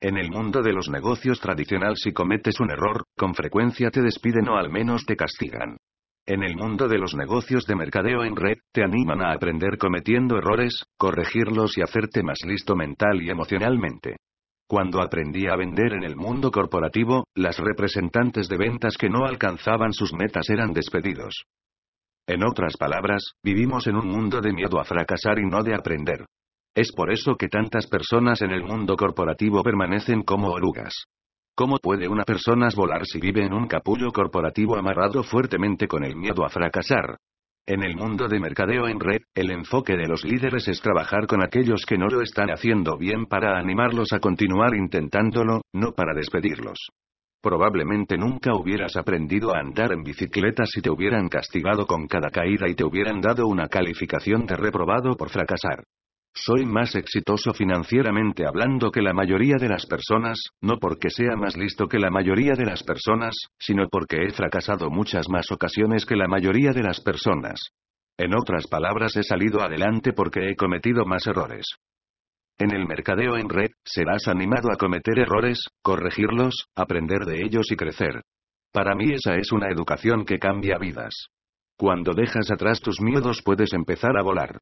En 0.00 0.18
el 0.18 0.30
mundo 0.30 0.62
de 0.62 0.72
los 0.72 0.88
negocios 0.88 1.40
tradicional 1.40 1.96
si 1.96 2.12
cometes 2.12 2.60
un 2.60 2.70
error, 2.70 3.04
con 3.16 3.34
frecuencia 3.34 3.90
te 3.90 4.02
despiden 4.02 4.48
o 4.48 4.56
al 4.56 4.70
menos 4.70 5.06
te 5.06 5.16
castigan. 5.16 5.78
En 6.26 6.42
el 6.42 6.56
mundo 6.56 6.88
de 6.88 6.98
los 6.98 7.14
negocios 7.14 7.66
de 7.66 7.74
mercadeo 7.74 8.24
en 8.24 8.34
red, 8.36 8.56
te 8.72 8.82
animan 8.82 9.20
a 9.20 9.32
aprender 9.32 9.76
cometiendo 9.78 10.38
errores, 10.38 10.84
corregirlos 10.96 11.76
y 11.76 11.82
hacerte 11.82 12.22
más 12.22 12.38
listo 12.46 12.76
mental 12.76 13.22
y 13.22 13.30
emocionalmente. 13.30 14.16
Cuando 14.66 15.02
aprendí 15.02 15.46
a 15.46 15.56
vender 15.56 15.92
en 15.92 16.02
el 16.02 16.16
mundo 16.16 16.50
corporativo, 16.50 17.24
las 17.34 17.58
representantes 17.58 18.48
de 18.48 18.56
ventas 18.56 18.96
que 18.96 19.10
no 19.10 19.26
alcanzaban 19.26 19.92
sus 19.92 20.14
metas 20.14 20.48
eran 20.48 20.72
despedidos. 20.72 21.44
En 22.26 22.42
otras 22.42 22.76
palabras, 22.78 23.32
vivimos 23.42 23.86
en 23.86 23.96
un 23.96 24.08
mundo 24.08 24.40
de 24.40 24.52
miedo 24.52 24.80
a 24.80 24.84
fracasar 24.84 25.38
y 25.38 25.44
no 25.44 25.62
de 25.62 25.74
aprender. 25.74 26.24
Es 26.74 26.90
por 26.92 27.12
eso 27.12 27.36
que 27.36 27.48
tantas 27.48 27.86
personas 27.86 28.40
en 28.40 28.50
el 28.50 28.64
mundo 28.64 28.96
corporativo 28.96 29.62
permanecen 29.62 30.22
como 30.22 30.48
orugas. 30.48 31.04
¿Cómo 31.54 31.76
puede 31.76 32.08
una 32.08 32.24
persona 32.24 32.68
volar 32.74 33.04
si 33.04 33.20
vive 33.20 33.44
en 33.44 33.52
un 33.52 33.68
capullo 33.68 34.10
corporativo 34.10 34.76
amarrado 34.76 35.22
fuertemente 35.22 35.86
con 35.86 36.02
el 36.02 36.16
miedo 36.16 36.44
a 36.44 36.48
fracasar? 36.48 37.18
En 37.66 37.82
el 37.82 37.94
mundo 37.94 38.26
de 38.26 38.40
mercadeo 38.40 38.88
en 38.88 38.98
red, 38.98 39.20
el 39.34 39.50
enfoque 39.50 39.96
de 39.96 40.08
los 40.08 40.24
líderes 40.24 40.66
es 40.66 40.80
trabajar 40.80 41.26
con 41.26 41.44
aquellos 41.44 41.86
que 41.86 41.96
no 41.96 42.08
lo 42.08 42.22
están 42.22 42.48
haciendo 42.50 42.96
bien 42.98 43.26
para 43.26 43.58
animarlos 43.58 44.12
a 44.12 44.18
continuar 44.18 44.74
intentándolo, 44.74 45.62
no 45.72 45.92
para 45.92 46.14
despedirlos. 46.14 46.88
Probablemente 47.44 48.16
nunca 48.16 48.54
hubieras 48.54 48.96
aprendido 48.96 49.54
a 49.54 49.58
andar 49.58 49.92
en 49.92 50.02
bicicleta 50.02 50.64
si 50.64 50.80
te 50.80 50.88
hubieran 50.88 51.28
castigado 51.28 51.86
con 51.86 52.06
cada 52.06 52.30
caída 52.30 52.66
y 52.70 52.74
te 52.74 52.84
hubieran 52.84 53.20
dado 53.20 53.46
una 53.46 53.68
calificación 53.68 54.46
de 54.46 54.56
reprobado 54.56 55.14
por 55.14 55.28
fracasar. 55.28 55.84
Soy 56.34 56.64
más 56.64 56.94
exitoso 56.94 57.52
financieramente 57.52 58.46
hablando 58.46 58.90
que 58.90 59.02
la 59.02 59.12
mayoría 59.12 59.56
de 59.60 59.68
las 59.68 59.84
personas, 59.84 60.40
no 60.62 60.78
porque 60.78 61.10
sea 61.10 61.36
más 61.36 61.54
listo 61.54 61.86
que 61.86 61.98
la 61.98 62.08
mayoría 62.08 62.54
de 62.54 62.64
las 62.64 62.82
personas, 62.82 63.34
sino 63.58 63.88
porque 63.90 64.22
he 64.22 64.30
fracasado 64.30 64.88
muchas 64.88 65.28
más 65.28 65.44
ocasiones 65.52 66.06
que 66.06 66.16
la 66.16 66.28
mayoría 66.28 66.72
de 66.72 66.82
las 66.82 67.02
personas. 67.02 67.60
En 68.16 68.34
otras 68.34 68.66
palabras, 68.68 69.16
he 69.16 69.22
salido 69.22 69.60
adelante 69.60 70.14
porque 70.14 70.48
he 70.48 70.56
cometido 70.56 71.04
más 71.04 71.26
errores. 71.26 71.66
En 72.58 72.72
el 72.72 72.86
mercadeo 72.86 73.36
en 73.36 73.48
red, 73.48 73.70
serás 73.84 74.28
animado 74.28 74.70
a 74.70 74.76
cometer 74.76 75.18
errores, 75.18 75.58
corregirlos, 75.82 76.66
aprender 76.76 77.24
de 77.24 77.42
ellos 77.44 77.72
y 77.72 77.76
crecer. 77.76 78.22
Para 78.72 78.94
mí 78.94 79.12
esa 79.12 79.34
es 79.34 79.50
una 79.50 79.68
educación 79.70 80.24
que 80.24 80.38
cambia 80.38 80.78
vidas. 80.78 81.28
Cuando 81.76 82.14
dejas 82.14 82.52
atrás 82.52 82.80
tus 82.80 83.00
miedos 83.00 83.42
puedes 83.42 83.72
empezar 83.72 84.16
a 84.16 84.22
volar. 84.22 84.58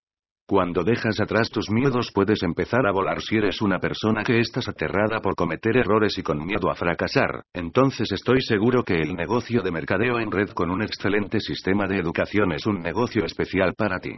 Cuando 0.46 0.82
dejas 0.82 1.20
atrás 1.20 1.50
tus 1.50 1.70
miedos 1.70 2.10
puedes 2.12 2.42
empezar 2.42 2.86
a 2.86 2.92
volar 2.92 3.20
si 3.20 3.36
eres 3.36 3.60
una 3.60 3.78
persona 3.78 4.24
que 4.24 4.40
estás 4.40 4.68
aterrada 4.68 5.20
por 5.20 5.34
cometer 5.34 5.76
errores 5.76 6.16
y 6.16 6.22
con 6.22 6.44
miedo 6.44 6.70
a 6.70 6.74
fracasar, 6.74 7.42
entonces 7.54 8.10
estoy 8.10 8.40
seguro 8.40 8.82
que 8.82 8.94
el 8.94 9.14
negocio 9.14 9.62
de 9.62 9.70
mercadeo 9.70 10.18
en 10.18 10.30
red 10.30 10.50
con 10.50 10.70
un 10.70 10.82
excelente 10.82 11.40
sistema 11.40 11.86
de 11.86 11.98
educación 11.98 12.52
es 12.52 12.66
un 12.66 12.80
negocio 12.80 13.24
especial 13.24 13.74
para 13.74 13.98
ti. 14.00 14.16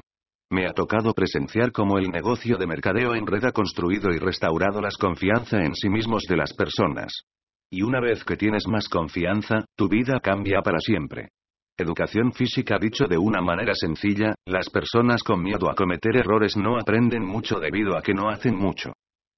Me 0.50 0.66
ha 0.66 0.72
tocado 0.72 1.12
presenciar 1.14 1.72
cómo 1.72 1.98
el 1.98 2.10
negocio 2.10 2.56
de 2.56 2.66
mercadeo 2.66 3.14
en 3.14 3.26
red 3.26 3.44
ha 3.44 3.52
construido 3.52 4.10
y 4.12 4.18
restaurado 4.18 4.80
las 4.80 4.96
confianza 4.96 5.58
en 5.64 5.74
sí 5.74 5.88
mismos 5.88 6.24
de 6.28 6.36
las 6.36 6.52
personas. 6.52 7.24
Y 7.70 7.82
una 7.82 8.00
vez 8.00 8.24
que 8.24 8.36
tienes 8.36 8.68
más 8.68 8.88
confianza, 8.88 9.64
tu 9.76 9.88
vida 9.88 10.20
cambia 10.20 10.60
para 10.62 10.78
siempre. 10.78 11.30
Educación 11.76 12.32
física 12.32 12.78
dicho 12.78 13.06
de 13.06 13.18
una 13.18 13.40
manera 13.40 13.74
sencilla, 13.74 14.36
las 14.46 14.70
personas 14.70 15.24
con 15.24 15.42
miedo 15.42 15.68
a 15.68 15.74
cometer 15.74 16.16
errores 16.16 16.56
no 16.56 16.78
aprenden 16.78 17.24
mucho 17.24 17.58
debido 17.58 17.96
a 17.96 18.02
que 18.02 18.14
no 18.14 18.28
hacen 18.28 18.54
mucho. 18.54 18.92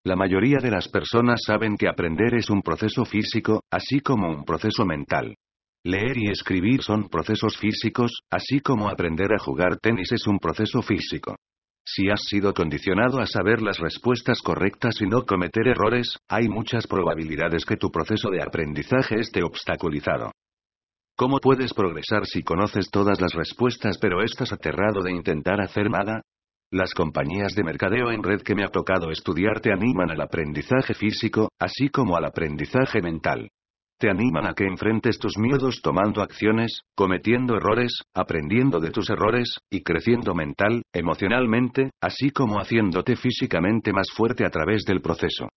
La 0.05 0.17
mayoría 0.17 0.59
de 0.59 0.71
las 0.71 0.89
personas 0.89 1.41
saben 1.47 1.77
que 1.77 1.89
aprender 1.89 2.35
es 2.35 2.51
un 2.51 2.61
proceso 2.61 3.05
físico, 3.05 3.63
así 3.73 4.01
como 4.01 4.29
un 4.29 4.45
proceso 4.45 4.85
mental. 4.85 5.35
Leer 5.87 6.19
y 6.19 6.31
escribir 6.31 6.83
son 6.83 7.09
procesos 7.09 7.57
físicos, 7.59 8.11
así 8.29 8.59
como 8.59 8.89
aprender 8.89 9.33
a 9.33 9.39
jugar 9.39 9.77
tenis 9.77 10.11
es 10.11 10.27
un 10.27 10.41
proceso 10.41 10.83
físico. 10.83 11.37
Si 11.85 12.11
has 12.11 12.25
sido 12.25 12.53
condicionado 12.55 13.21
a 13.21 13.27
saber 13.29 13.63
las 13.63 13.79
respuestas 13.79 14.43
correctas 14.43 15.01
y 15.01 15.07
no 15.07 15.25
cometer 15.25 15.69
errores, 15.69 16.19
hay 16.29 16.49
muchas 16.49 16.89
probabilidades 16.89 17.65
que 17.65 17.77
tu 17.77 17.93
proceso 17.93 18.31
de 18.31 18.43
aprendizaje 18.43 19.21
esté 19.21 19.45
obstaculizado. 19.45 20.33
¿Cómo 21.17 21.39
puedes 21.39 21.73
progresar 21.73 22.27
si 22.27 22.43
conoces 22.43 22.91
todas 22.91 23.21
las 23.21 23.35
respuestas 23.35 23.97
pero 23.99 24.25
estás 24.25 24.53
aterrado 24.53 25.05
de 25.05 25.13
intentar 25.13 25.61
hacer 25.61 25.89
nada? 25.89 26.21
Las 26.73 26.95
compañías 26.95 27.55
de 27.55 27.63
mercadeo 27.63 28.11
en 28.11 28.25
red 28.25 28.43
que 28.43 28.57
me 28.57 28.65
ha 28.65 28.73
tocado 28.73 29.13
estudiar 29.13 29.61
te 29.61 29.73
animan 29.73 30.11
al 30.11 30.21
aprendizaje 30.21 30.95
físico, 30.95 31.49
así 31.61 31.91
como 31.91 32.17
al 32.17 32.25
aprendizaje 32.25 33.01
mental. 33.01 33.51
Te 33.99 34.11
animan 34.11 34.47
a 34.47 34.55
que 34.55 34.67
enfrentes 34.67 35.19
tus 35.19 35.39
miedos 35.39 35.81
tomando 35.83 36.21
acciones, 36.21 36.83
cometiendo 36.95 37.57
errores, 37.57 38.03
aprendiendo 38.15 38.79
de 38.79 38.91
tus 38.91 39.09
errores, 39.11 39.59
y 39.71 39.83
creciendo 39.83 40.35
mental, 40.35 40.83
emocionalmente, 40.93 41.91
así 42.03 42.31
como 42.31 42.59
haciéndote 42.59 43.17
físicamente 43.17 43.93
más 43.93 44.09
fuerte 44.15 44.45
a 44.45 44.51
través 44.51 44.85
del 44.85 45.01
proceso. 45.01 45.49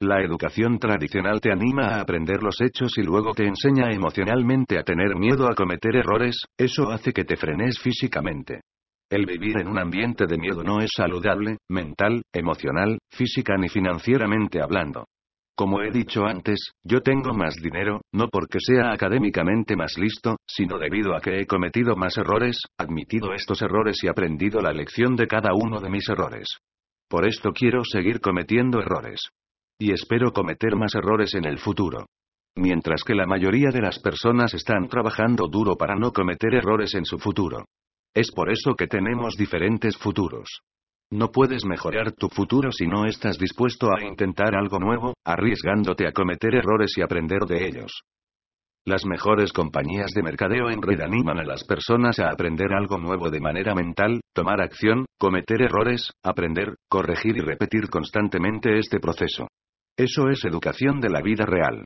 La 0.00 0.22
educación 0.22 0.78
tradicional 0.78 1.40
te 1.40 1.50
anima 1.50 1.88
a 1.88 2.00
aprender 2.00 2.40
los 2.40 2.60
hechos 2.60 2.92
y 2.98 3.02
luego 3.02 3.32
te 3.34 3.46
enseña 3.46 3.90
emocionalmente 3.90 4.78
a 4.78 4.84
tener 4.84 5.16
miedo 5.16 5.48
a 5.50 5.56
cometer 5.56 5.96
errores, 5.96 6.36
eso 6.56 6.90
hace 6.90 7.12
que 7.12 7.24
te 7.24 7.36
frenes 7.36 7.80
físicamente. 7.80 8.60
El 9.10 9.26
vivir 9.26 9.58
en 9.58 9.66
un 9.66 9.78
ambiente 9.78 10.26
de 10.26 10.38
miedo 10.38 10.62
no 10.62 10.80
es 10.80 10.90
saludable, 10.94 11.56
mental, 11.68 12.22
emocional, 12.32 12.98
física 13.10 13.56
ni 13.56 13.68
financieramente 13.68 14.62
hablando. 14.62 15.06
Como 15.58 15.82
he 15.82 15.90
dicho 15.90 16.24
antes, 16.24 16.70
yo 16.84 17.00
tengo 17.00 17.34
más 17.34 17.56
dinero, 17.56 18.00
no 18.12 18.28
porque 18.28 18.60
sea 18.60 18.92
académicamente 18.92 19.74
más 19.74 19.98
listo, 19.98 20.36
sino 20.46 20.78
debido 20.78 21.16
a 21.16 21.20
que 21.20 21.40
he 21.40 21.46
cometido 21.46 21.96
más 21.96 22.16
errores, 22.16 22.60
admitido 22.78 23.34
estos 23.34 23.60
errores 23.60 23.96
y 24.04 24.06
aprendido 24.06 24.60
la 24.60 24.72
lección 24.72 25.16
de 25.16 25.26
cada 25.26 25.50
uno 25.54 25.80
de 25.80 25.90
mis 25.90 26.08
errores. 26.08 26.46
Por 27.10 27.26
esto 27.26 27.50
quiero 27.50 27.82
seguir 27.82 28.20
cometiendo 28.20 28.78
errores. 28.78 29.30
Y 29.80 29.90
espero 29.90 30.32
cometer 30.32 30.76
más 30.76 30.94
errores 30.94 31.34
en 31.34 31.44
el 31.44 31.58
futuro. 31.58 32.06
Mientras 32.54 33.02
que 33.02 33.16
la 33.16 33.26
mayoría 33.26 33.70
de 33.70 33.82
las 33.82 33.98
personas 33.98 34.54
están 34.54 34.86
trabajando 34.86 35.48
duro 35.48 35.74
para 35.74 35.96
no 35.96 36.12
cometer 36.12 36.54
errores 36.54 36.94
en 36.94 37.04
su 37.04 37.18
futuro. 37.18 37.64
Es 38.14 38.30
por 38.30 38.48
eso 38.52 38.76
que 38.76 38.86
tenemos 38.86 39.34
diferentes 39.34 39.96
futuros. 39.96 40.60
No 41.10 41.30
puedes 41.32 41.64
mejorar 41.64 42.12
tu 42.12 42.28
futuro 42.28 42.70
si 42.70 42.86
no 42.86 43.06
estás 43.06 43.38
dispuesto 43.38 43.88
a 43.90 44.04
intentar 44.04 44.54
algo 44.54 44.78
nuevo, 44.78 45.14
arriesgándote 45.24 46.06
a 46.06 46.12
cometer 46.12 46.54
errores 46.54 46.92
y 46.98 47.02
aprender 47.02 47.40
de 47.46 47.66
ellos. 47.66 48.02
Las 48.84 49.06
mejores 49.06 49.52
compañías 49.52 50.12
de 50.14 50.22
mercadeo 50.22 50.70
en 50.70 50.82
red 50.82 51.00
animan 51.00 51.38
a 51.38 51.44
las 51.44 51.64
personas 51.64 52.18
a 52.18 52.30
aprender 52.30 52.72
algo 52.74 52.98
nuevo 52.98 53.30
de 53.30 53.40
manera 53.40 53.74
mental, 53.74 54.20
tomar 54.34 54.60
acción, 54.60 55.06
cometer 55.18 55.62
errores, 55.62 56.10
aprender, 56.22 56.76
corregir 56.90 57.38
y 57.38 57.40
repetir 57.40 57.88
constantemente 57.88 58.78
este 58.78 59.00
proceso. 59.00 59.48
Eso 59.96 60.28
es 60.28 60.44
educación 60.44 61.00
de 61.00 61.08
la 61.08 61.22
vida 61.22 61.46
real. 61.46 61.84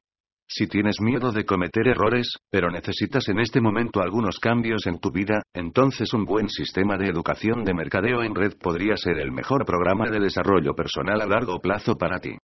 Si 0.55 0.67
tienes 0.67 1.01
miedo 1.01 1.33
de 1.33 1.47
cometer 1.47 1.89
errores, 1.89 2.37
pero 2.51 2.71
necesitas 2.71 3.27
en 3.31 3.39
este 3.39 3.63
momento 3.63 4.03
algunos 4.03 4.39
cambios 4.39 4.87
en 4.87 4.99
tu 4.99 5.11
vida, 5.11 5.41
entonces 5.55 6.13
un 6.13 6.27
buen 6.27 6.51
sistema 6.51 6.99
de 6.99 7.07
educación 7.07 7.65
de 7.65 7.73
mercadeo 7.73 8.23
en 8.23 8.35
red 8.35 8.53
podría 8.61 8.99
ser 8.99 9.19
el 9.19 9.33
mejor 9.33 9.65
programa 9.65 10.11
de 10.11 10.21
desarrollo 10.21 10.75
personal 10.75 11.23
a 11.23 11.27
largo 11.27 11.59
plazo 11.59 11.97
para 11.97 12.19
ti. 12.19 12.37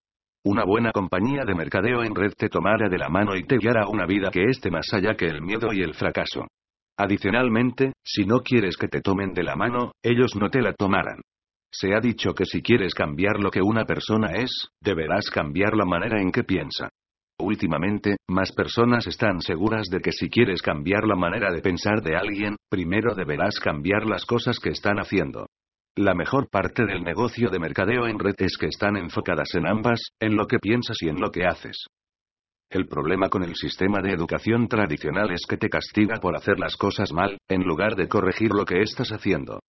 Una 0.42 0.64
buena 0.64 0.90
compañía 0.90 1.44
de 1.44 1.54
mercadeo 1.54 2.02
en 2.02 2.14
red 2.14 2.32
te 2.32 2.48
tomará 2.48 2.88
de 2.88 2.96
la 2.96 3.10
mano 3.10 3.36
y 3.36 3.42
te 3.44 3.58
guiará 3.58 3.82
a 3.82 3.90
una 3.90 4.06
vida 4.06 4.30
que 4.30 4.44
esté 4.44 4.70
más 4.70 4.86
allá 4.94 5.14
que 5.14 5.26
el 5.26 5.42
miedo 5.42 5.68
y 5.74 5.82
el 5.82 5.92
fracaso. 5.92 6.46
Adicionalmente, 6.96 7.92
si 8.02 8.24
no 8.24 8.40
quieres 8.40 8.78
que 8.78 8.88
te 8.88 9.02
tomen 9.02 9.34
de 9.34 9.42
la 9.42 9.54
mano, 9.54 9.92
ellos 10.02 10.34
no 10.34 10.48
te 10.48 10.62
la 10.62 10.72
tomarán. 10.72 11.20
Se 11.70 11.94
ha 11.94 12.00
dicho 12.00 12.32
que 12.32 12.46
si 12.46 12.62
quieres 12.62 12.94
cambiar 12.94 13.38
lo 13.38 13.50
que 13.50 13.60
una 13.60 13.84
persona 13.84 14.28
es, 14.36 14.68
deberás 14.80 15.28
cambiar 15.28 15.76
la 15.76 15.84
manera 15.84 16.22
en 16.22 16.32
que 16.32 16.44
piensa. 16.44 16.88
Últimamente, 17.40 18.16
más 18.28 18.50
personas 18.52 19.06
están 19.06 19.40
seguras 19.40 19.88
de 19.88 20.00
que 20.00 20.10
si 20.10 20.28
quieres 20.28 20.60
cambiar 20.60 21.04
la 21.04 21.14
manera 21.14 21.52
de 21.52 21.62
pensar 21.62 22.02
de 22.02 22.16
alguien, 22.16 22.56
primero 22.68 23.14
deberás 23.14 23.60
cambiar 23.60 24.06
las 24.06 24.24
cosas 24.26 24.58
que 24.58 24.70
están 24.70 24.98
haciendo. 24.98 25.46
La 25.96 26.14
mejor 26.14 26.48
parte 26.50 26.84
del 26.84 27.02
negocio 27.02 27.48
de 27.50 27.58
mercadeo 27.60 28.06
en 28.06 28.18
red 28.18 28.34
es 28.38 28.56
que 28.56 28.66
están 28.66 28.96
enfocadas 28.96 29.54
en 29.54 29.66
ambas, 29.66 30.00
en 30.20 30.36
lo 30.36 30.46
que 30.46 30.58
piensas 30.58 30.96
y 31.00 31.08
en 31.08 31.20
lo 31.20 31.30
que 31.30 31.44
haces. 31.44 31.86
El 32.70 32.86
problema 32.86 33.28
con 33.28 33.44
el 33.44 33.54
sistema 33.54 34.00
de 34.02 34.12
educación 34.12 34.68
tradicional 34.68 35.30
es 35.30 35.46
que 35.48 35.56
te 35.56 35.70
castiga 35.70 36.16
por 36.20 36.36
hacer 36.36 36.58
las 36.58 36.76
cosas 36.76 37.12
mal, 37.12 37.38
en 37.48 37.62
lugar 37.62 37.96
de 37.96 38.08
corregir 38.08 38.50
lo 38.50 38.64
que 38.64 38.82
estás 38.82 39.10
haciendo. 39.10 39.60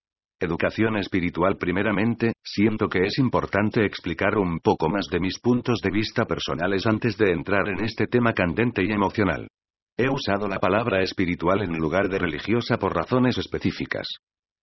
Educación 0.41 0.95
espiritual 0.95 1.57
primeramente, 1.57 2.31
siento 2.41 2.87
que 2.87 2.99
es 2.99 3.19
importante 3.19 3.85
explicar 3.85 4.37
un 4.37 4.59
poco 4.61 4.87
más 4.87 5.07
de 5.11 5.19
mis 5.19 5.37
puntos 5.39 5.81
de 5.81 5.91
vista 5.91 6.23
personales 6.23 6.87
antes 6.87 7.17
de 7.17 7.33
entrar 7.33 7.67
en 7.67 7.83
este 7.83 8.07
tema 8.07 8.31
candente 8.31 8.81
y 8.81 8.89
emocional. 8.89 9.49
He 9.97 10.07
usado 10.09 10.47
la 10.47 10.59
palabra 10.59 11.01
espiritual 11.01 11.61
en 11.61 11.77
lugar 11.77 12.07
de 12.07 12.19
religiosa 12.19 12.77
por 12.77 12.95
razones 12.95 13.37
específicas. 13.37 14.07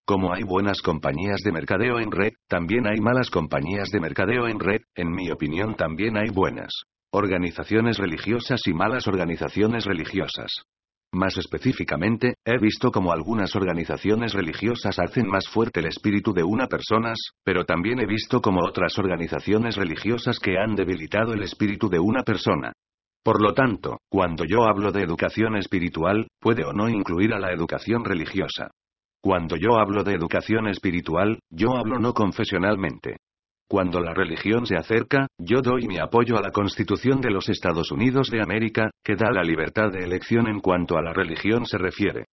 Como 0.06 0.32
hay 0.32 0.44
buenas 0.44 0.80
compañías 0.80 1.42
de 1.44 1.52
mercadeo 1.52 2.00
en 2.00 2.10
red, 2.10 2.32
también 2.48 2.86
hay 2.86 2.98
malas 2.98 3.28
compañías 3.28 3.90
de 3.90 4.00
mercadeo 4.00 4.48
en 4.48 4.58
red, 4.58 4.80
en 4.94 5.10
mi 5.10 5.30
opinión 5.30 5.74
también 5.74 6.16
hay 6.16 6.30
buenas 6.30 6.72
organizaciones 7.10 7.98
religiosas 7.98 8.60
y 8.66 8.72
malas 8.72 9.06
organizaciones 9.06 9.84
religiosas. 9.84 10.50
Más 11.12 11.38
específicamente, 11.38 12.34
he 12.44 12.58
visto 12.58 12.90
cómo 12.90 13.12
algunas 13.12 13.54
organizaciones 13.56 14.32
religiosas 14.32 14.98
hacen 14.98 15.28
más 15.28 15.48
fuerte 15.48 15.80
el 15.80 15.86
espíritu 15.86 16.32
de 16.32 16.42
una 16.42 16.66
persona, 16.66 17.14
pero 17.44 17.64
también 17.64 18.00
he 18.00 18.06
visto 18.06 18.40
cómo 18.40 18.60
otras 18.64 18.98
organizaciones 18.98 19.76
religiosas 19.76 20.38
que 20.38 20.58
han 20.58 20.74
debilitado 20.74 21.32
el 21.32 21.42
espíritu 21.42 21.88
de 21.88 22.00
una 22.00 22.22
persona. 22.22 22.72
Por 23.24 23.42
lo 23.42 23.54
tanto, 23.54 23.98
cuando 24.08 24.44
yo 24.44 24.64
hablo 24.64 24.92
de 24.92 25.02
educación 25.02 25.56
espiritual, 25.56 26.28
puede 26.40 26.64
o 26.64 26.72
no 26.72 26.88
incluir 26.88 27.32
a 27.34 27.40
la 27.40 27.52
educación 27.52 28.04
religiosa. 28.04 28.70
Cuando 29.20 29.56
yo 29.56 29.78
hablo 29.80 30.04
de 30.04 30.14
educación 30.14 30.68
espiritual, 30.68 31.40
yo 31.50 31.76
hablo 31.76 31.98
no 31.98 32.12
confesionalmente. 32.14 33.16
Cuando 33.68 34.01
la 34.01 34.14
religión 34.14 34.64
se 34.64 34.76
acerca, 34.76 35.26
yo 35.38 35.60
doy 35.60 35.88
mi 35.88 35.98
apoyo 35.98 36.36
a 36.36 36.40
la 36.40 36.52
Constitución 36.52 37.20
de 37.20 37.32
los 37.32 37.48
Estados 37.48 37.90
Unidos 37.90 38.30
de 38.30 38.40
América, 38.40 38.90
que 39.02 39.16
da 39.16 39.32
la 39.32 39.43
libertad 39.43 39.90
de 39.90 40.05
elección 40.05 40.47
en 40.47 40.60
cuanto 40.60 40.97
a 40.97 41.02
la 41.02 41.12
religión 41.12 41.66
se 41.66 41.76
refiere. 41.76 42.26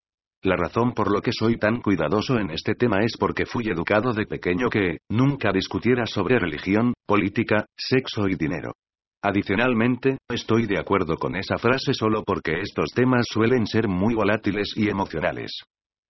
La 0.44 0.54
razón 0.56 0.92
por 0.92 1.10
lo 1.10 1.20
que 1.20 1.32
soy 1.32 1.56
tan 1.56 1.80
cuidadoso 1.80 2.38
en 2.38 2.50
este 2.50 2.74
tema 2.74 2.98
es 3.02 3.16
porque 3.18 3.46
fui 3.46 3.66
educado 3.66 4.12
de 4.12 4.26
pequeño 4.26 4.68
que, 4.68 4.98
nunca 5.10 5.50
discutiera 5.52 6.06
sobre 6.06 6.38
religión, 6.38 6.94
política, 7.04 7.66
sexo 7.76 8.28
y 8.28 8.36
dinero. 8.36 8.72
Adicionalmente, 9.20 10.18
estoy 10.28 10.66
de 10.66 10.78
acuerdo 10.78 11.16
con 11.16 11.34
esa 11.34 11.56
frase 11.58 11.94
solo 11.94 12.22
porque 12.22 12.60
estos 12.60 12.90
temas 12.94 13.26
suelen 13.28 13.66
ser 13.66 13.88
muy 13.88 14.14
volátiles 14.14 14.74
y 14.76 14.88
emocionales. 14.88 15.64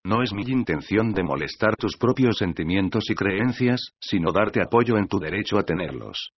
No 0.07 0.23
es 0.23 0.35
mi 0.35 0.43
intención 0.43 1.15
de 1.15 1.23
molestar 1.23 1.77
tus 1.77 1.97
propios 1.97 2.37
sentimientos 2.37 3.05
y 3.09 3.15
creencias, 3.15 3.93
sino 3.99 4.33
darte 4.33 4.61
apoyo 4.61 4.99
en 4.99 5.09
tu 5.09 5.19
derecho 5.19 5.59
a 5.59 5.63
tenerlos. 5.63 6.31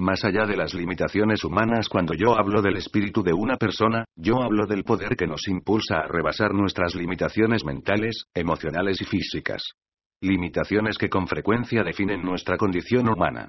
Más 0.00 0.24
allá 0.24 0.44
de 0.44 0.56
las 0.56 0.74
limitaciones 0.74 1.44
humanas 1.44 1.88
cuando 1.88 2.14
yo 2.14 2.36
hablo 2.36 2.62
del 2.62 2.78
espíritu 2.78 3.22
de 3.22 3.32
una 3.32 3.56
persona, 3.56 4.04
yo 4.16 4.42
hablo 4.42 4.66
del 4.66 4.82
poder 4.82 5.14
que 5.14 5.28
nos 5.28 5.46
impulsa 5.46 5.98
a 5.98 6.08
rebasar 6.08 6.52
nuestras 6.52 6.96
limitaciones 6.96 7.64
mentales, 7.64 8.24
emocionales 8.34 9.00
y 9.02 9.04
físicas. 9.04 9.62
Limitaciones 10.20 10.98
que 10.98 11.08
con 11.08 11.28
frecuencia 11.28 11.84
definen 11.84 12.22
nuestra 12.22 12.56
condición 12.56 13.08
humana. 13.08 13.46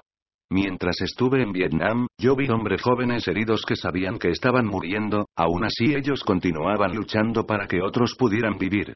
Mientras 0.50 1.00
estuve 1.00 1.42
en 1.42 1.50
Vietnam, 1.50 2.06
yo 2.16 2.36
vi 2.36 2.48
hombres 2.48 2.82
jóvenes 2.82 3.26
heridos 3.26 3.64
que 3.66 3.74
sabían 3.74 4.18
que 4.18 4.28
estaban 4.28 4.66
muriendo, 4.66 5.26
aún 5.36 5.64
así 5.64 5.94
ellos 5.94 6.22
continuaban 6.22 6.94
luchando 6.94 7.44
para 7.44 7.66
que 7.66 7.80
otros 7.82 8.14
pudieran 8.16 8.56
vivir. 8.58 8.94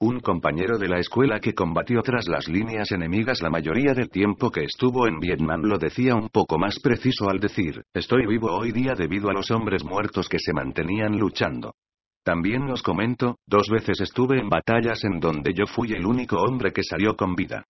Un 0.00 0.20
compañero 0.20 0.78
de 0.78 0.86
la 0.86 1.00
escuela 1.00 1.40
que 1.40 1.54
combatió 1.54 2.02
tras 2.02 2.28
las 2.28 2.46
líneas 2.46 2.92
enemigas 2.92 3.42
la 3.42 3.50
mayoría 3.50 3.94
del 3.94 4.08
tiempo 4.08 4.48
que 4.48 4.62
estuvo 4.62 5.08
en 5.08 5.18
Vietnam 5.18 5.62
lo 5.62 5.76
decía 5.76 6.14
un 6.14 6.28
poco 6.28 6.56
más 6.56 6.78
preciso 6.78 7.28
al 7.28 7.40
decir, 7.40 7.82
estoy 7.92 8.24
vivo 8.24 8.56
hoy 8.56 8.70
día 8.70 8.94
debido 8.94 9.28
a 9.28 9.32
los 9.32 9.50
hombres 9.50 9.82
muertos 9.82 10.28
que 10.28 10.38
se 10.38 10.52
mantenían 10.52 11.18
luchando. 11.18 11.74
También 12.22 12.70
os 12.70 12.80
comento, 12.80 13.38
dos 13.44 13.68
veces 13.70 14.00
estuve 14.00 14.38
en 14.38 14.48
batallas 14.48 15.02
en 15.02 15.18
donde 15.18 15.52
yo 15.52 15.66
fui 15.66 15.90
el 15.92 16.06
único 16.06 16.36
hombre 16.36 16.72
que 16.72 16.84
salió 16.84 17.16
con 17.16 17.34
vida. 17.34 17.64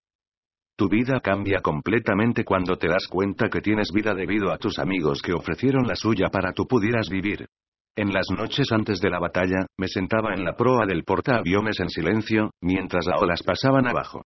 Tu 0.76 0.86
vida 0.86 1.20
cambia 1.20 1.62
completamente 1.62 2.44
cuando 2.44 2.76
te 2.76 2.88
das 2.88 3.06
cuenta 3.08 3.48
que 3.48 3.62
tienes 3.62 3.90
vida 3.90 4.12
debido 4.12 4.52
a 4.52 4.58
tus 4.58 4.78
amigos 4.78 5.22
que 5.22 5.32
ofrecieron 5.32 5.86
la 5.86 5.96
suya 5.96 6.28
para 6.28 6.52
tú 6.52 6.66
pudieras 6.66 7.08
vivir. 7.08 7.48
En 7.96 8.12
las 8.12 8.26
noches 8.30 8.70
antes 8.70 9.00
de 9.00 9.10
la 9.10 9.18
batalla, 9.18 9.66
me 9.76 9.88
sentaba 9.88 10.34
en 10.34 10.44
la 10.44 10.54
proa 10.54 10.86
del 10.86 11.04
portaaviones 11.04 11.80
en 11.80 11.90
silencio, 11.90 12.50
mientras 12.62 13.06
las 13.06 13.20
olas 13.20 13.42
pasaban 13.42 13.88
abajo. 13.88 14.22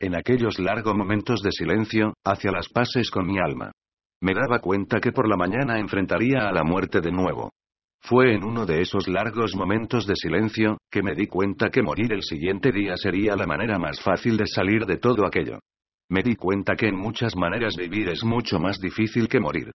En 0.00 0.14
aquellos 0.14 0.58
largos 0.58 0.94
momentos 0.94 1.42
de 1.42 1.50
silencio, 1.50 2.14
hacia 2.24 2.52
las 2.52 2.68
pases 2.68 3.10
con 3.10 3.26
mi 3.26 3.38
alma. 3.38 3.72
Me 4.22 4.34
daba 4.34 4.60
cuenta 4.60 5.00
que 5.00 5.12
por 5.12 5.28
la 5.28 5.36
mañana 5.36 5.78
enfrentaría 5.78 6.48
a 6.48 6.52
la 6.52 6.64
muerte 6.64 7.00
de 7.00 7.10
nuevo. 7.10 7.50
Fue 8.00 8.34
en 8.34 8.44
uno 8.44 8.66
de 8.66 8.82
esos 8.82 9.08
largos 9.08 9.56
momentos 9.56 10.06
de 10.06 10.14
silencio, 10.14 10.78
que 10.90 11.02
me 11.02 11.14
di 11.14 11.26
cuenta 11.26 11.70
que 11.70 11.82
morir 11.82 12.12
el 12.12 12.22
siguiente 12.22 12.70
día 12.70 12.96
sería 12.96 13.34
la 13.34 13.46
manera 13.46 13.78
más 13.78 14.00
fácil 14.00 14.36
de 14.36 14.46
salir 14.46 14.86
de 14.86 14.98
todo 14.98 15.26
aquello. 15.26 15.58
Me 16.08 16.22
di 16.22 16.36
cuenta 16.36 16.76
que 16.76 16.86
en 16.86 16.96
muchas 16.96 17.34
maneras 17.34 17.74
vivir 17.76 18.08
es 18.08 18.22
mucho 18.22 18.60
más 18.60 18.78
difícil 18.78 19.28
que 19.28 19.40
morir. 19.40 19.72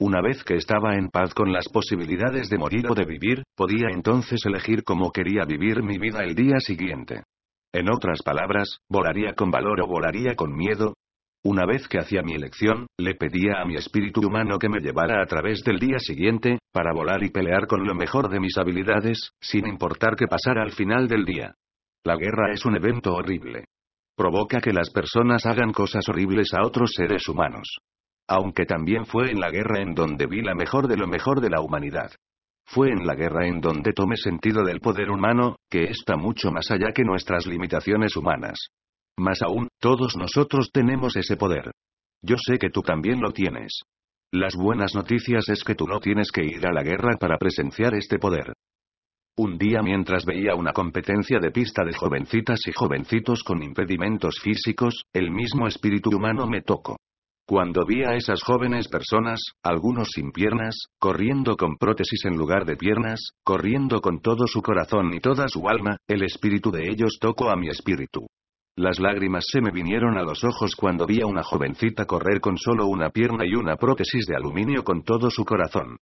Una 0.00 0.22
vez 0.22 0.42
que 0.44 0.54
estaba 0.54 0.94
en 0.94 1.10
paz 1.10 1.34
con 1.34 1.52
las 1.52 1.68
posibilidades 1.68 2.48
de 2.48 2.56
morir 2.56 2.86
o 2.88 2.94
de 2.94 3.04
vivir, 3.04 3.42
podía 3.54 3.88
entonces 3.90 4.40
elegir 4.46 4.82
cómo 4.82 5.12
quería 5.12 5.44
vivir 5.44 5.82
mi 5.82 5.98
vida 5.98 6.24
el 6.24 6.34
día 6.34 6.58
siguiente. 6.58 7.24
En 7.70 7.90
otras 7.90 8.22
palabras, 8.22 8.78
¿volaría 8.88 9.34
con 9.34 9.50
valor 9.50 9.82
o 9.82 9.86
volaría 9.86 10.36
con 10.36 10.56
miedo? 10.56 10.94
Una 11.44 11.66
vez 11.66 11.86
que 11.86 11.98
hacía 11.98 12.22
mi 12.22 12.32
elección, 12.32 12.86
le 12.98 13.14
pedía 13.14 13.60
a 13.60 13.66
mi 13.66 13.76
espíritu 13.76 14.22
humano 14.26 14.58
que 14.58 14.70
me 14.70 14.80
llevara 14.80 15.22
a 15.22 15.26
través 15.26 15.62
del 15.64 15.78
día 15.78 15.98
siguiente, 15.98 16.60
para 16.72 16.94
volar 16.94 17.22
y 17.22 17.28
pelear 17.28 17.66
con 17.66 17.86
lo 17.86 17.94
mejor 17.94 18.30
de 18.30 18.40
mis 18.40 18.56
habilidades, 18.56 19.32
sin 19.38 19.66
importar 19.66 20.16
qué 20.16 20.26
pasara 20.26 20.62
al 20.62 20.72
final 20.72 21.08
del 21.08 21.26
día. 21.26 21.54
La 22.04 22.16
guerra 22.16 22.54
es 22.54 22.64
un 22.64 22.74
evento 22.74 23.12
horrible. 23.12 23.66
Provoca 24.16 24.62
que 24.62 24.72
las 24.72 24.88
personas 24.88 25.44
hagan 25.44 25.72
cosas 25.72 26.08
horribles 26.08 26.54
a 26.54 26.64
otros 26.64 26.92
seres 26.94 27.28
humanos. 27.28 27.80
Aunque 28.30 28.64
también 28.64 29.06
fue 29.06 29.32
en 29.32 29.40
la 29.40 29.50
guerra 29.50 29.80
en 29.80 29.92
donde 29.92 30.28
vi 30.28 30.40
la 30.40 30.54
mejor 30.54 30.86
de 30.86 30.96
lo 30.96 31.08
mejor 31.08 31.40
de 31.40 31.50
la 31.50 31.60
humanidad. 31.60 32.12
Fue 32.64 32.88
en 32.88 33.04
la 33.04 33.16
guerra 33.16 33.48
en 33.48 33.60
donde 33.60 33.92
tomé 33.92 34.16
sentido 34.16 34.62
del 34.62 34.78
poder 34.78 35.10
humano, 35.10 35.56
que 35.68 35.82
está 35.90 36.16
mucho 36.16 36.52
más 36.52 36.70
allá 36.70 36.92
que 36.94 37.02
nuestras 37.02 37.48
limitaciones 37.48 38.16
humanas. 38.16 38.68
Más 39.18 39.42
aún, 39.42 39.66
todos 39.80 40.16
nosotros 40.16 40.70
tenemos 40.72 41.16
ese 41.16 41.36
poder. 41.36 41.72
Yo 42.22 42.36
sé 42.38 42.58
que 42.58 42.70
tú 42.70 42.82
también 42.82 43.20
lo 43.20 43.32
tienes. 43.32 43.82
Las 44.30 44.54
buenas 44.54 44.94
noticias 44.94 45.48
es 45.48 45.64
que 45.64 45.74
tú 45.74 45.88
no 45.88 45.98
tienes 45.98 46.30
que 46.30 46.44
ir 46.44 46.64
a 46.64 46.72
la 46.72 46.84
guerra 46.84 47.16
para 47.18 47.36
presenciar 47.36 47.96
este 47.96 48.20
poder. 48.20 48.52
Un 49.38 49.58
día 49.58 49.82
mientras 49.82 50.24
veía 50.24 50.54
una 50.54 50.72
competencia 50.72 51.40
de 51.40 51.50
pista 51.50 51.82
de 51.84 51.94
jovencitas 51.94 52.60
y 52.68 52.72
jovencitos 52.72 53.42
con 53.42 53.60
impedimentos 53.60 54.38
físicos, 54.40 55.02
el 55.12 55.32
mismo 55.32 55.66
espíritu 55.66 56.10
humano 56.10 56.46
me 56.46 56.62
tocó. 56.62 56.96
Cuando 57.50 57.84
vi 57.84 58.04
a 58.04 58.14
esas 58.14 58.44
jóvenes 58.44 58.86
personas, 58.86 59.40
algunos 59.64 60.10
sin 60.14 60.30
piernas, 60.30 60.86
corriendo 61.00 61.56
con 61.56 61.78
prótesis 61.78 62.24
en 62.26 62.36
lugar 62.36 62.64
de 62.64 62.76
piernas, 62.76 63.32
corriendo 63.42 64.00
con 64.00 64.20
todo 64.20 64.46
su 64.46 64.62
corazón 64.62 65.12
y 65.14 65.18
toda 65.18 65.48
su 65.48 65.68
alma, 65.68 65.96
el 66.06 66.22
espíritu 66.22 66.70
de 66.70 66.88
ellos 66.88 67.18
tocó 67.20 67.50
a 67.50 67.56
mi 67.56 67.66
espíritu. 67.66 68.28
Las 68.76 69.00
lágrimas 69.00 69.46
se 69.50 69.60
me 69.60 69.72
vinieron 69.72 70.16
a 70.16 70.22
los 70.22 70.44
ojos 70.44 70.76
cuando 70.76 71.06
vi 71.06 71.22
a 71.22 71.26
una 71.26 71.42
jovencita 71.42 72.04
correr 72.04 72.38
con 72.40 72.56
solo 72.56 72.86
una 72.86 73.10
pierna 73.10 73.44
y 73.44 73.56
una 73.56 73.74
prótesis 73.74 74.26
de 74.26 74.36
aluminio 74.36 74.84
con 74.84 75.02
todo 75.02 75.28
su 75.28 75.44
corazón. 75.44 75.96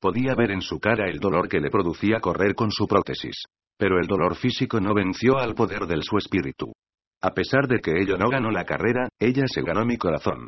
Podía 0.00 0.36
ver 0.36 0.52
en 0.52 0.60
su 0.60 0.78
cara 0.78 1.10
el 1.10 1.18
dolor 1.18 1.48
que 1.48 1.58
le 1.58 1.70
producía 1.70 2.20
correr 2.20 2.54
con 2.54 2.70
su 2.70 2.86
prótesis. 2.86 3.42
Pero 3.76 3.98
el 3.98 4.06
dolor 4.06 4.36
físico 4.36 4.78
no 4.78 4.94
venció 4.94 5.38
al 5.38 5.56
poder 5.56 5.88
del 5.88 6.04
su 6.04 6.16
espíritu. 6.16 6.72
A 7.20 7.30
pesar 7.30 7.66
de 7.66 7.80
que 7.80 7.90
ello 8.00 8.16
no 8.16 8.28
ganó 8.30 8.52
la 8.52 8.64
carrera, 8.64 9.08
ella 9.18 9.46
se 9.48 9.62
ganó 9.62 9.84
mi 9.84 9.96
corazón. 9.96 10.46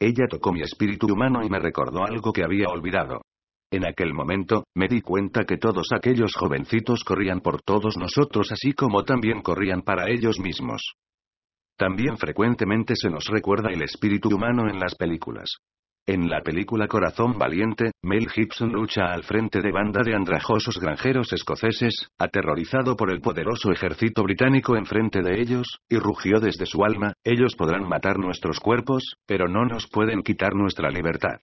Ella 0.00 0.26
tocó 0.28 0.52
mi 0.52 0.62
espíritu 0.62 1.06
humano 1.06 1.44
y 1.44 1.48
me 1.48 1.58
recordó 1.58 2.04
algo 2.04 2.32
que 2.32 2.44
había 2.44 2.68
olvidado. 2.68 3.22
En 3.70 3.86
aquel 3.86 4.14
momento, 4.14 4.64
me 4.74 4.86
di 4.86 5.00
cuenta 5.00 5.44
que 5.44 5.56
todos 5.56 5.88
aquellos 5.92 6.34
jovencitos 6.36 7.02
corrían 7.04 7.40
por 7.40 7.62
todos 7.62 7.96
nosotros 7.96 8.52
así 8.52 8.72
como 8.72 9.04
también 9.04 9.42
corrían 9.42 9.82
para 9.82 10.10
ellos 10.10 10.38
mismos. 10.38 10.94
También 11.76 12.16
frecuentemente 12.16 12.94
se 12.96 13.10
nos 13.10 13.26
recuerda 13.26 13.70
el 13.72 13.82
espíritu 13.82 14.28
humano 14.28 14.68
en 14.70 14.78
las 14.78 14.94
películas. 14.94 15.56
En 16.06 16.28
la 16.28 16.42
película 16.42 16.86
Corazón 16.86 17.38
Valiente, 17.38 17.92
Mel 18.02 18.28
Gibson 18.28 18.70
lucha 18.70 19.06
al 19.06 19.22
frente 19.22 19.62
de 19.62 19.72
banda 19.72 20.02
de 20.04 20.14
andrajosos 20.14 20.78
granjeros 20.78 21.32
escoceses, 21.32 22.10
aterrorizado 22.18 22.94
por 22.94 23.10
el 23.10 23.22
poderoso 23.22 23.72
ejército 23.72 24.22
británico 24.22 24.76
enfrente 24.76 25.22
de 25.22 25.40
ellos, 25.40 25.78
y 25.88 25.96
rugió 25.96 26.40
desde 26.40 26.66
su 26.66 26.84
alma, 26.84 27.14
ellos 27.24 27.56
podrán 27.56 27.88
matar 27.88 28.18
nuestros 28.18 28.60
cuerpos, 28.60 29.14
pero 29.26 29.48
no 29.48 29.64
nos 29.64 29.86
pueden 29.86 30.22
quitar 30.22 30.54
nuestra 30.54 30.90
libertad. 30.90 31.40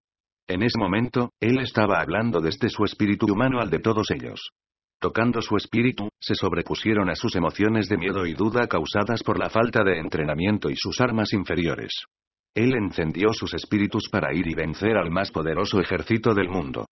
En 0.47 0.61
ese 0.61 0.77
momento, 0.77 1.31
él 1.39 1.57
estaba 1.59 1.99
hablando 1.99 2.39
desde 2.39 2.69
su 2.69 2.83
espíritu 2.83 3.25
humano 3.25 3.61
al 3.61 3.71
de 3.71 3.79
todos 3.79 4.11
ellos. 4.11 4.51
Tocando 4.99 5.41
su 5.41 5.57
espíritu, 5.57 6.09
se 6.19 6.35
sobrepusieron 6.35 7.09
a 7.09 7.15
sus 7.15 7.35
emociones 7.35 7.89
de 7.89 7.97
miedo 7.97 8.27
y 8.27 8.35
duda 8.35 8.67
causadas 8.67 9.23
por 9.23 9.39
la 9.39 9.49
falta 9.49 9.83
de 9.83 9.97
entrenamiento 9.97 10.69
y 10.69 10.75
sus 10.75 11.01
armas 11.01 11.33
inferiores. 11.33 12.05
Él 12.53 12.75
encendió 12.75 13.29
sus 13.31 13.53
espíritus 13.53 14.09
para 14.09 14.33
ir 14.33 14.47
y 14.47 14.53
vencer 14.53 14.97
al 14.97 15.09
más 15.09 15.31
poderoso 15.31 15.79
ejército 15.79 16.33
del 16.33 16.49
mundo. 16.49 16.85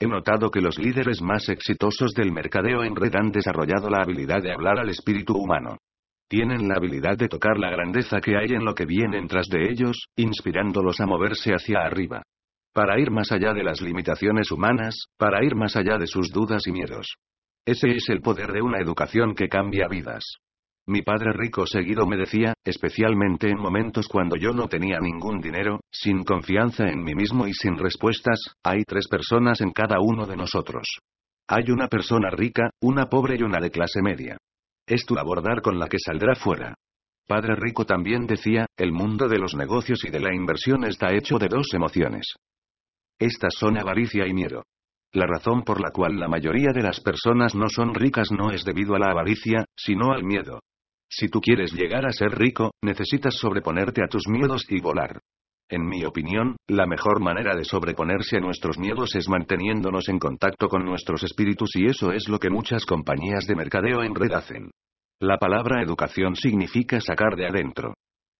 He 0.00 0.06
notado 0.06 0.50
que 0.50 0.60
los 0.60 0.78
líderes 0.78 1.22
más 1.22 1.48
exitosos 1.48 2.12
del 2.12 2.32
mercadeo 2.32 2.82
en 2.82 2.96
red 2.96 3.14
han 3.14 3.30
desarrollado 3.30 3.88
la 3.88 4.02
habilidad 4.02 4.42
de 4.42 4.52
hablar 4.52 4.80
al 4.80 4.88
espíritu 4.88 5.34
humano. 5.34 5.78
Tienen 6.28 6.66
la 6.66 6.74
habilidad 6.76 7.16
de 7.16 7.28
tocar 7.28 7.56
la 7.58 7.70
grandeza 7.70 8.20
que 8.20 8.36
hay 8.36 8.48
en 8.48 8.64
lo 8.64 8.74
que 8.74 8.86
viene 8.86 9.24
tras 9.28 9.46
de 9.48 9.70
ellos, 9.70 10.06
inspirándolos 10.16 11.00
a 11.00 11.06
moverse 11.06 11.52
hacia 11.52 11.80
arriba. 11.80 12.22
Para 12.72 12.98
ir 12.98 13.10
más 13.10 13.30
allá 13.30 13.52
de 13.52 13.62
las 13.62 13.80
limitaciones 13.80 14.50
humanas, 14.50 15.06
para 15.16 15.44
ir 15.44 15.54
más 15.54 15.76
allá 15.76 15.98
de 15.98 16.06
sus 16.08 16.30
dudas 16.30 16.66
y 16.66 16.72
miedos. 16.72 17.14
Ese 17.64 17.90
es 17.90 18.08
el 18.08 18.20
poder 18.20 18.50
de 18.50 18.62
una 18.62 18.78
educación 18.80 19.36
que 19.36 19.48
cambia 19.48 19.86
vidas. 19.86 20.24
Mi 20.92 21.00
padre 21.00 21.32
rico 21.32 21.66
seguido 21.66 22.06
me 22.06 22.18
decía, 22.18 22.52
especialmente 22.62 23.48
en 23.48 23.56
momentos 23.56 24.08
cuando 24.08 24.36
yo 24.36 24.52
no 24.52 24.68
tenía 24.68 24.98
ningún 25.00 25.40
dinero, 25.40 25.80
sin 25.90 26.22
confianza 26.22 26.86
en 26.86 27.02
mí 27.02 27.14
mismo 27.14 27.46
y 27.46 27.54
sin 27.54 27.78
respuestas, 27.78 28.38
hay 28.62 28.84
tres 28.84 29.08
personas 29.08 29.62
en 29.62 29.70
cada 29.70 30.00
uno 30.00 30.26
de 30.26 30.36
nosotros. 30.36 30.98
Hay 31.48 31.70
una 31.70 31.88
persona 31.88 32.28
rica, 32.28 32.72
una 32.82 33.06
pobre 33.06 33.36
y 33.38 33.42
una 33.42 33.58
de 33.58 33.70
clase 33.70 34.02
media. 34.02 34.36
Es 34.86 35.06
tu 35.06 35.14
labor 35.14 35.42
dar 35.42 35.62
con 35.62 35.78
la 35.78 35.88
que 35.88 35.96
saldrá 35.98 36.34
fuera. 36.34 36.74
Padre 37.26 37.56
Rico 37.56 37.86
también 37.86 38.26
decía, 38.26 38.66
el 38.76 38.92
mundo 38.92 39.28
de 39.28 39.38
los 39.38 39.54
negocios 39.54 40.04
y 40.04 40.10
de 40.10 40.20
la 40.20 40.34
inversión 40.34 40.84
está 40.84 41.14
hecho 41.14 41.38
de 41.38 41.48
dos 41.48 41.72
emociones. 41.72 42.34
Estas 43.18 43.54
son 43.58 43.78
avaricia 43.78 44.26
y 44.26 44.34
miedo. 44.34 44.64
La 45.14 45.26
razón 45.26 45.62
por 45.62 45.80
la 45.80 45.90
cual 45.90 46.20
la 46.20 46.28
mayoría 46.28 46.72
de 46.74 46.82
las 46.82 47.00
personas 47.00 47.54
no 47.54 47.70
son 47.70 47.94
ricas 47.94 48.30
no 48.30 48.50
es 48.50 48.62
debido 48.66 48.94
a 48.94 48.98
la 48.98 49.10
avaricia, 49.10 49.64
sino 49.74 50.12
al 50.12 50.24
miedo. 50.24 50.60
Si 51.14 51.28
tú 51.28 51.42
quieres 51.42 51.74
llegar 51.74 52.06
a 52.06 52.12
ser 52.12 52.30
rico, 52.30 52.70
necesitas 52.82 53.34
sobreponerte 53.34 54.02
a 54.02 54.08
tus 54.08 54.26
miedos 54.28 54.64
y 54.70 54.80
volar. 54.80 55.20
En 55.68 55.86
mi 55.86 56.06
opinión, 56.06 56.56
la 56.66 56.86
mejor 56.86 57.20
manera 57.20 57.54
de 57.54 57.64
sobreponerse 57.64 58.38
a 58.38 58.40
nuestros 58.40 58.78
miedos 58.78 59.14
es 59.14 59.28
manteniéndonos 59.28 60.08
en 60.08 60.18
contacto 60.18 60.68
con 60.68 60.86
nuestros 60.86 61.22
espíritus 61.22 61.76
y 61.76 61.84
eso 61.84 62.12
es 62.12 62.30
lo 62.30 62.38
que 62.38 62.48
muchas 62.48 62.86
compañías 62.86 63.46
de 63.46 63.54
mercadeo 63.54 64.02
en 64.02 64.14
red 64.14 64.32
hacen. 64.32 64.70
La 65.20 65.36
palabra 65.36 65.82
educación 65.82 66.34
significa 66.34 66.98
sacar 67.02 67.36
de 67.36 67.46
adentro. 67.46 67.92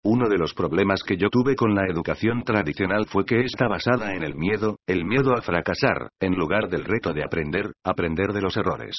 Uno 0.02 0.30
de 0.30 0.38
los 0.38 0.54
problemas 0.54 1.02
que 1.02 1.18
yo 1.18 1.28
tuve 1.28 1.54
con 1.54 1.74
la 1.74 1.84
educación 1.86 2.42
tradicional 2.42 3.04
fue 3.06 3.26
que 3.26 3.40
está 3.42 3.68
basada 3.68 4.14
en 4.14 4.22
el 4.22 4.34
miedo, 4.34 4.78
el 4.86 5.04
miedo 5.04 5.34
a 5.34 5.42
fracasar, 5.42 6.08
en 6.20 6.32
lugar 6.36 6.70
del 6.70 6.86
reto 6.86 7.12
de 7.12 7.22
aprender, 7.22 7.74
aprender 7.84 8.32
de 8.32 8.40
los 8.40 8.56
errores. 8.56 8.96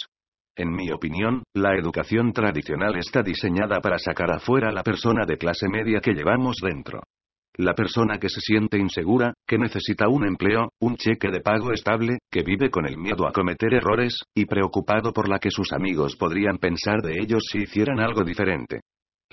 En 0.56 0.72
mi 0.72 0.92
opinión, 0.92 1.42
la 1.56 1.76
educación 1.76 2.32
tradicional 2.32 2.96
está 2.96 3.24
diseñada 3.24 3.82
para 3.82 3.98
sacar 3.98 4.32
afuera 4.32 4.72
la 4.72 4.84
persona 4.84 5.26
de 5.26 5.38
clase 5.38 5.68
media 5.68 6.00
que 6.00 6.14
llevamos 6.14 6.58
dentro. 6.62 7.02
La 7.56 7.74
persona 7.74 8.20
que 8.20 8.30
se 8.30 8.40
siente 8.40 8.78
insegura, 8.78 9.34
que 9.48 9.58
necesita 9.58 10.08
un 10.08 10.28
empleo, 10.28 10.70
un 10.80 10.96
cheque 10.96 11.32
de 11.32 11.42
pago 11.42 11.72
estable, 11.72 12.20
que 12.32 12.44
vive 12.44 12.70
con 12.70 12.86
el 12.86 12.98
miedo 12.98 13.28
a 13.28 13.32
cometer 13.32 13.74
errores, 13.74 14.20
y 14.36 14.46
preocupado 14.46 15.12
por 15.12 15.28
la 15.28 15.40
que 15.40 15.50
sus 15.50 15.74
amigos 15.74 16.16
podrían 16.16 16.60
pensar 16.60 17.02
de 17.02 17.20
ellos 17.20 17.46
si 17.52 17.64
hicieran 17.64 18.00
algo 18.00 18.24
diferente. 18.24 18.82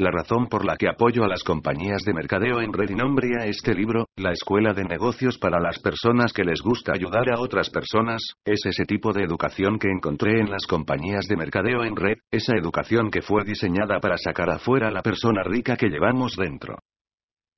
La 0.01 0.10
razón 0.10 0.47
por 0.47 0.64
la 0.64 0.78
que 0.78 0.89
apoyo 0.89 1.24
a 1.24 1.28
las 1.28 1.44
compañías 1.44 2.05
de 2.06 2.14
mercadeo 2.14 2.62
en 2.62 2.72
red 2.72 2.89
y 2.89 2.94
nombre 2.94 3.28
a 3.39 3.44
este 3.44 3.74
libro, 3.74 4.06
La 4.16 4.32
Escuela 4.32 4.72
de 4.72 4.82
Negocios 4.82 5.36
para 5.36 5.60
las 5.60 5.78
personas 5.78 6.32
que 6.32 6.43
les 6.43 6.62
gusta 6.62 6.94
ayudar 6.94 7.31
a 7.31 7.39
otras 7.39 7.68
personas, 7.68 8.22
es 8.43 8.64
ese 8.64 8.86
tipo 8.86 9.12
de 9.12 9.24
educación 9.24 9.78
que 9.78 9.90
encontré 9.90 10.40
en 10.40 10.51
las 10.51 10.66
compañías 10.66 11.27
de 11.27 11.36
mercadeo 11.36 11.85
en 11.85 11.97
red, 11.97 12.16
esa 12.31 12.56
educación 12.56 13.10
que 13.10 13.20
fue 13.20 13.44
diseñada 13.44 14.01
para 14.01 14.16
sacar 14.16 14.48
afuera 14.48 14.89
a 14.89 14.90
la 14.90 15.02
persona 15.02 15.43
rica 15.43 15.77
que 15.77 15.90
llevamos 15.90 16.35
dentro. 16.35 16.78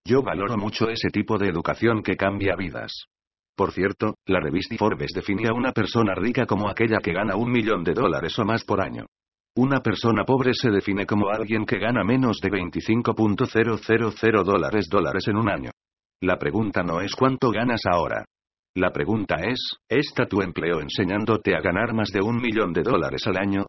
Yo 0.05 0.25
valoro 0.25 0.57
mucho 0.57 0.89
ese 0.89 1.11
tipo 1.11 1.39
de 1.39 1.47
educación 1.47 2.03
que 2.03 2.17
cambia 2.17 2.57
vidas. 2.57 3.05
Por 3.55 3.71
cierto, 3.71 4.17
la 4.27 4.41
revista 4.41 4.75
Forbes 4.77 5.13
define 5.15 5.47
a 5.47 5.55
una 5.55 5.71
persona 5.71 6.17
rica 6.17 6.45
como 6.47 6.69
aquella 6.69 6.99
que 6.99 7.13
gana 7.13 7.37
un 7.37 7.53
millón 7.53 7.85
de 7.85 7.95
dólares 7.95 8.37
o 8.41 8.45
más 8.45 8.65
por 8.65 8.81
año. 8.81 9.07
Una 9.55 9.81
persona 9.81 10.25
pobre 10.25 10.55
se 10.55 10.71
define 10.71 11.05
como 11.05 11.29
alguien 11.29 11.67
que 11.67 11.79
gana 11.79 12.03
menos 12.03 12.39
de 12.41 12.49
25.000 12.49 14.45
dólares 14.45 14.89
dólares 14.89 15.29
en 15.29 15.37
un 15.37 15.51
año. 15.51 15.71
La 16.23 16.39
pregunta 16.39 16.83
no 16.83 17.03
es 17.03 17.15
cuánto 17.15 17.51
ganas 17.51 17.83
ahora. 17.85 18.25
La 18.75 18.91
pregunta 18.93 19.37
es, 19.43 19.77
¿está 19.91 20.25
tu 20.25 20.41
empleo 20.41 20.81
enseñándote 20.81 21.55
a 21.55 21.61
ganar 21.61 21.93
más 21.93 22.09
de 22.13 22.23
un 22.23 22.37
millón 22.37 22.73
de 22.73 22.83
dólares 22.83 23.27
al 23.27 23.37
año? 23.37 23.67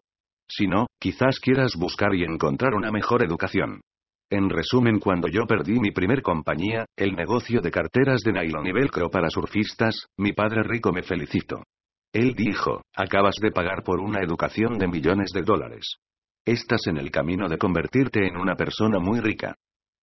Si 0.48 0.66
no, 0.66 0.86
quizás 0.98 1.38
quieras 1.38 1.74
buscar 1.76 2.14
y 2.14 2.24
encontrar 2.24 2.72
una 2.72 2.90
mejor 2.90 3.22
educación. 3.22 3.82
En 4.30 4.48
resumen, 4.48 4.98
cuando 4.98 5.28
yo 5.28 5.44
perdí 5.46 5.78
mi 5.80 5.90
primer 5.90 6.22
compañía, 6.22 6.86
el 6.96 7.14
negocio 7.14 7.60
de 7.60 7.70
carteras 7.70 8.22
de 8.22 8.32
nylon 8.32 8.66
y 8.66 8.72
velcro 8.72 9.10
para 9.10 9.28
surfistas, 9.28 10.06
mi 10.16 10.32
padre 10.32 10.62
rico 10.62 10.92
me 10.92 11.02
felicitó. 11.02 11.62
Él 12.14 12.36
dijo, 12.36 12.82
acabas 12.94 13.34
de 13.42 13.50
pagar 13.50 13.82
por 13.82 13.98
una 13.98 14.20
educación 14.20 14.78
de 14.78 14.86
millones 14.86 15.32
de 15.34 15.42
dólares. 15.42 15.96
Estás 16.46 16.86
en 16.86 16.96
el 16.96 17.10
camino 17.10 17.48
de 17.48 17.58
convertirte 17.58 18.24
en 18.24 18.36
una 18.36 18.54
persona 18.54 19.00
muy 19.00 19.18
rica. 19.18 19.56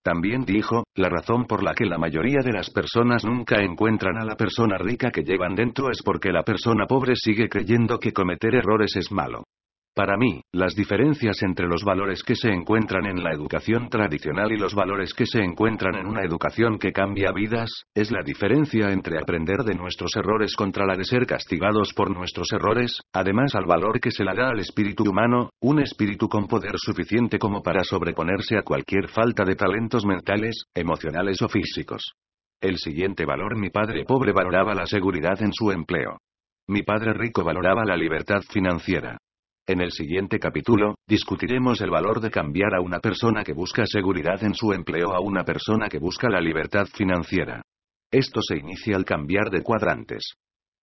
También 0.04 0.44
dijo, 0.44 0.84
la 0.96 1.08
razón 1.08 1.46
por 1.46 1.64
la 1.64 1.74
que 1.74 1.86
la 1.86 1.98
mayoría 1.98 2.42
de 2.44 2.52
las 2.52 2.70
personas 2.70 3.24
nunca 3.24 3.62
encuentran 3.62 4.18
a 4.18 4.26
la 4.26 4.36
persona 4.36 4.78
rica 4.78 5.10
que 5.10 5.24
llevan 5.24 5.56
dentro 5.56 5.90
es 5.90 6.02
porque 6.04 6.34
la 6.34 6.44
persona 6.44 6.86
pobre 6.86 7.14
sigue 7.16 7.48
creyendo 7.48 7.98
que 7.98 8.12
cometer 8.12 8.56
errores 8.56 8.94
es 8.98 9.10
malo. 9.10 9.46
Para 9.94 10.16
mí, 10.16 10.42
las 10.54 10.74
diferencias 10.74 11.44
entre 11.44 11.68
los 11.68 11.84
valores 11.84 12.24
que 12.24 12.36
se 12.36 12.50
encuentran 12.50 13.06
en 13.08 13.22
la 13.22 13.34
educación 13.34 13.90
tradicional 13.90 14.54
y 14.54 14.58
los 14.58 14.74
valores 14.74 15.14
que 15.14 15.26
se 15.26 15.44
encuentran 15.44 15.96
en 15.96 16.08
una 16.08 16.24
educación 16.24 16.80
que 16.80 16.94
cambia 16.94 17.34
vidas, 17.34 17.70
es 17.94 18.10
la 18.10 18.24
diferencia 18.24 18.94
entre 18.94 19.18
aprender 19.20 19.66
de 19.66 19.76
nuestros 19.76 20.16
errores 20.16 20.56
contra 20.56 20.86
la 20.86 20.96
de 20.96 21.04
ser 21.04 21.26
castigados 21.26 21.94
por 21.94 22.10
nuestros 22.10 22.54
errores, 22.54 23.02
además 23.12 23.54
al 23.54 23.66
valor 23.66 24.00
que 24.00 24.12
se 24.12 24.24
le 24.24 24.34
da 24.34 24.52
al 24.52 24.62
espíritu 24.62 25.04
humano, 25.04 25.50
un 25.60 25.82
espíritu 25.82 26.30
con 26.30 26.48
poder 26.48 26.76
suficiente 26.78 27.38
como 27.38 27.62
para 27.62 27.84
sobreponerse 27.84 28.58
a 28.58 28.64
cualquier 28.64 29.10
falta 29.10 29.44
de 29.44 29.56
talentos 29.56 30.06
mentales, 30.06 30.64
emocionales 30.74 31.42
o 31.42 31.50
físicos. 31.50 32.14
El 32.62 32.78
siguiente 32.78 33.26
valor 33.26 33.58
mi 33.58 33.72
padre 33.72 34.06
pobre 34.06 34.32
valoraba 34.32 34.74
la 34.74 34.86
seguridad 34.86 35.42
en 35.42 35.52
su 35.52 35.70
empleo. 35.70 36.20
Mi 36.70 36.84
padre 36.84 37.12
rico 37.12 37.44
valoraba 37.44 37.84
la 37.84 37.98
libertad 37.98 38.42
financiera. 38.50 39.18
En 39.72 39.80
el 39.80 39.91
siguiente 39.91 40.38
capítulo, 40.38 40.95
discutiremos 41.07 41.80
el 41.80 41.89
valor 41.89 42.19
de 42.19 42.30
cambiar 42.30 42.76
a 42.76 42.81
una 42.81 42.99
persona 42.99 43.41
que 43.41 43.53
busca 43.53 43.85
seguridad 43.85 44.43
en 44.43 44.53
su 44.53 44.73
empleo 44.73 45.14
a 45.14 45.22
una 45.22 45.45
persona 45.45 45.88
que 45.88 45.98
busca 45.98 46.27
la 46.27 46.41
libertad 46.41 46.88
financiera. 46.93 47.61
Esto 48.11 48.41
se 48.41 48.57
inicia 48.57 48.98
al 48.98 49.06
cambiar 49.06 49.49
de 49.49 49.64
cuadrantes. 49.64 50.34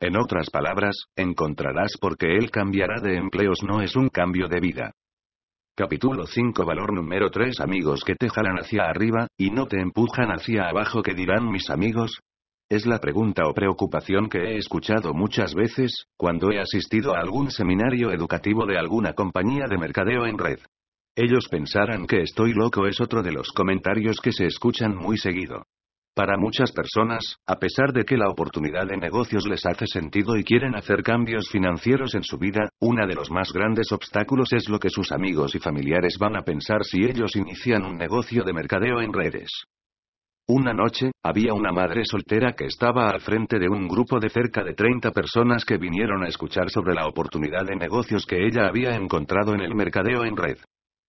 En 0.01 0.17
otras 0.17 0.49
palabras, 0.49 0.97
encontrarás 1.15 1.99
por 2.01 2.17
qué 2.17 2.39
él 2.39 2.51
cambiará 2.51 3.03
de 3.03 3.19
empleos 3.19 3.63
no 3.63 3.83
es 3.83 3.95
un 3.95 4.09
cambio 4.09 4.49
de 4.49 4.59
vida. 4.59 4.93
Capítulo 5.77 6.27
5 6.27 6.65
Valor 6.65 6.95
número 6.95 7.31
3 7.31 7.61
Amigos 7.61 8.03
que 8.07 8.15
te 8.15 8.31
jalan 8.31 8.57
hacia 8.57 8.85
arriba, 8.85 9.27
y 9.37 9.51
no 9.51 9.67
te 9.67 9.83
empujan 9.83 10.31
hacia 10.31 10.67
abajo 10.67 11.03
que 11.03 11.13
dirán 11.13 11.51
mis 11.51 11.69
amigos, 11.69 12.21
es 12.69 12.85
la 12.85 12.99
pregunta 12.99 13.47
o 13.47 13.55
preocupación 13.55 14.29
que 14.29 14.39
he 14.39 14.59
escuchado 14.59 15.15
muchas 15.15 15.55
veces, 15.55 16.07
cuando 16.19 16.51
he 16.53 16.61
asistido 16.61 17.15
a 17.15 17.21
algún 17.21 17.51
seminario 17.51 18.13
educativo 18.13 18.67
de 18.67 18.77
alguna 18.77 19.15
compañía 19.15 19.65
de 19.71 19.79
mercadeo 19.79 20.27
en 20.27 20.37
red. 20.37 20.59
Ellos 21.17 21.49
pensarán 21.51 22.07
que 22.07 22.21
estoy 22.21 22.53
loco 22.53 22.87
es 22.87 23.01
otro 23.01 23.23
de 23.23 23.33
los 23.33 23.53
comentarios 23.53 24.21
que 24.21 24.33
se 24.33 24.47
escuchan 24.47 24.95
muy 24.95 25.17
seguido. 25.17 25.65
Para 26.15 26.37
muchas 26.37 26.73
personas, 26.73 27.37
a 27.47 27.57
pesar 27.57 27.93
de 27.93 28.05
que 28.05 28.19
la 28.19 28.29
oportunidad 28.29 28.87
de 28.87 28.99
negocios 28.99 29.47
les 29.47 29.65
hace 29.65 29.87
sentido 29.87 30.37
y 30.37 30.45
quieren 30.45 30.75
hacer 30.75 31.03
cambios 31.03 31.49
financieros 31.49 32.15
en 32.15 32.23
su 32.23 32.37
vida, 32.39 32.69
uno 32.81 33.07
de 33.07 33.15
los 33.15 33.31
más 33.31 33.51
grandes 33.53 33.93
obstáculos 33.93 34.53
es 34.53 34.69
lo 34.69 34.79
que 34.79 34.91
sus 34.91 35.11
amigos 35.11 35.55
y 35.55 35.59
familiares 35.59 36.19
van 36.19 36.37
a 36.37 36.43
pensar 36.43 36.85
si 36.85 37.05
ellos 37.05 37.35
inician 37.35 37.85
un 37.85 37.97
negocio 37.97 38.45
de 38.45 38.53
mercadeo 38.53 39.01
en 39.01 39.13
redes. 39.13 39.51
Una 40.51 40.73
noche, 40.73 41.11
había 41.23 41.53
una 41.53 41.73
madre 41.73 42.07
soltera 42.07 42.55
que 42.55 42.65
estaba 42.65 43.11
al 43.11 43.21
frente 43.21 43.59
de 43.59 43.69
un 43.69 43.87
grupo 43.87 44.19
de 44.19 44.31
cerca 44.31 44.65
de 44.65 44.73
30 44.73 45.11
personas 45.11 45.63
que 45.67 45.77
vinieron 45.77 46.25
a 46.25 46.29
escuchar 46.29 46.71
sobre 46.71 46.95
la 46.95 47.07
oportunidad 47.07 47.67
de 47.67 47.77
negocios 47.77 48.25
que 48.25 48.47
ella 48.47 48.67
había 48.67 48.97
encontrado 48.97 49.53
en 49.53 49.61
el 49.61 49.75
mercadeo 49.75 50.25
en 50.25 50.39
red. 50.39 50.57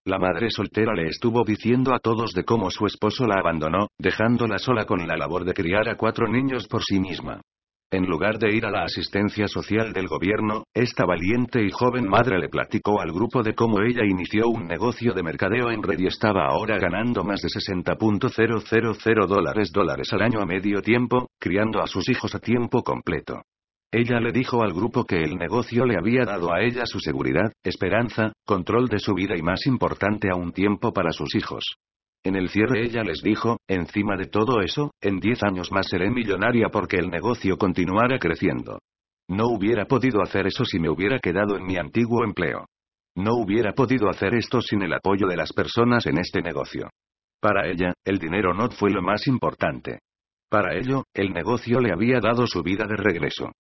La 0.05 0.19
madre 0.19 0.49
soltera 0.49 0.93
le 0.93 1.07
estuvo 1.07 1.45
diciendo 1.45 1.93
a 1.93 1.99
todos 1.99 2.33
de 2.33 2.43
cómo 2.43 2.69
su 2.69 2.85
esposo 2.85 3.25
la 3.27 3.39
abandonó, 3.39 3.87
dejándola 3.97 4.57
sola 4.57 4.83
con 4.83 5.07
la 5.07 5.15
labor 5.15 5.45
de 5.45 5.53
criar 5.53 5.87
a 5.87 5.95
cuatro 5.95 6.27
niños 6.27 6.67
por 6.67 6.83
sí 6.83 6.99
misma. 6.99 7.39
En 7.91 8.05
lugar 8.05 8.37
de 8.37 8.55
ir 8.55 8.67
a 8.67 8.69
la 8.69 8.83
asistencia 8.83 9.47
social 9.47 9.93
del 9.93 10.07
gobierno, 10.07 10.63
esta 10.75 11.05
valiente 11.05 11.65
y 11.65 11.71
joven 11.71 12.07
madre 12.07 12.37
le 12.37 12.47
platicó 12.47 13.01
al 13.01 13.11
grupo 13.11 13.41
de 13.41 13.55
cómo 13.55 13.81
ella 13.81 14.05
inició 14.05 14.47
un 14.47 14.67
negocio 14.67 15.11
de 15.13 15.23
mercadeo 15.23 15.71
en 15.71 15.81
red 15.81 15.97
y 15.97 16.05
estaba 16.05 16.45
ahora 16.45 16.77
ganando 16.77 17.23
más 17.23 17.41
de 17.41 17.47
60.000 17.47 19.25
dólares 19.25 19.71
dólares 19.71 20.13
al 20.13 20.21
año 20.21 20.39
a 20.39 20.45
medio 20.45 20.83
tiempo, 20.83 21.29
criando 21.39 21.81
a 21.81 21.87
sus 21.87 22.07
hijos 22.09 22.35
a 22.35 22.39
tiempo 22.39 22.83
completo. 22.83 23.41
Ella 23.91 24.19
le 24.19 24.31
dijo 24.31 24.61
al 24.61 24.73
grupo 24.73 25.03
que 25.03 25.23
el 25.23 25.37
negocio 25.37 25.83
le 25.83 25.97
había 25.97 26.25
dado 26.25 26.53
a 26.53 26.61
ella 26.61 26.85
su 26.85 26.99
seguridad, 26.99 27.51
esperanza, 27.63 28.33
control 28.45 28.87
de 28.87 28.99
su 28.99 29.15
vida 29.15 29.35
y 29.35 29.41
más 29.41 29.65
importante 29.65 30.29
aún 30.29 30.51
tiempo 30.51 30.93
para 30.93 31.11
sus 31.11 31.33
hijos. 31.33 31.63
En 32.23 32.35
el 32.35 32.49
cierre 32.49 32.83
ella 32.83 33.03
les 33.03 33.21
dijo, 33.21 33.59
encima 33.67 34.17
de 34.17 34.25
todo 34.25 34.61
eso, 34.61 34.91
en 35.01 35.19
10 35.19 35.43
años 35.43 35.71
más 35.71 35.87
seré 35.87 36.09
millonaria 36.09 36.69
porque 36.69 36.97
el 36.97 37.09
negocio 37.09 37.57
continuara 37.57 38.19
creciendo. 38.19 38.79
No 39.29 39.47
hubiera 39.47 39.85
podido 39.85 40.21
hacer 40.21 40.47
eso 40.47 40.65
si 40.65 40.79
me 40.79 40.89
hubiera 40.89 41.19
quedado 41.19 41.55
en 41.55 41.65
mi 41.65 41.77
antiguo 41.77 42.25
empleo. 42.25 42.65
No 43.15 43.35
hubiera 43.35 43.73
podido 43.73 44.09
hacer 44.09 44.33
esto 44.33 44.61
sin 44.61 44.81
el 44.81 44.93
apoyo 44.93 45.27
de 45.27 45.37
las 45.37 45.53
personas 45.53 46.05
en 46.07 46.17
este 46.17 46.41
negocio. 46.41 46.89
Para 47.39 47.67
ella, 47.67 47.93
el 48.03 48.17
dinero 48.17 48.53
no 48.53 48.69
fue 48.69 48.91
lo 48.91 49.01
más 49.01 49.27
importante. 49.27 49.99
Para 50.49 50.75
ello, 50.75 51.03
el 51.13 51.31
negocio 51.31 51.79
le 51.79 51.93
había 51.93 52.19
dado 52.19 52.47
su 52.47 52.63
vida 52.63 52.85
de 52.85 52.97
regreso. 52.97 53.51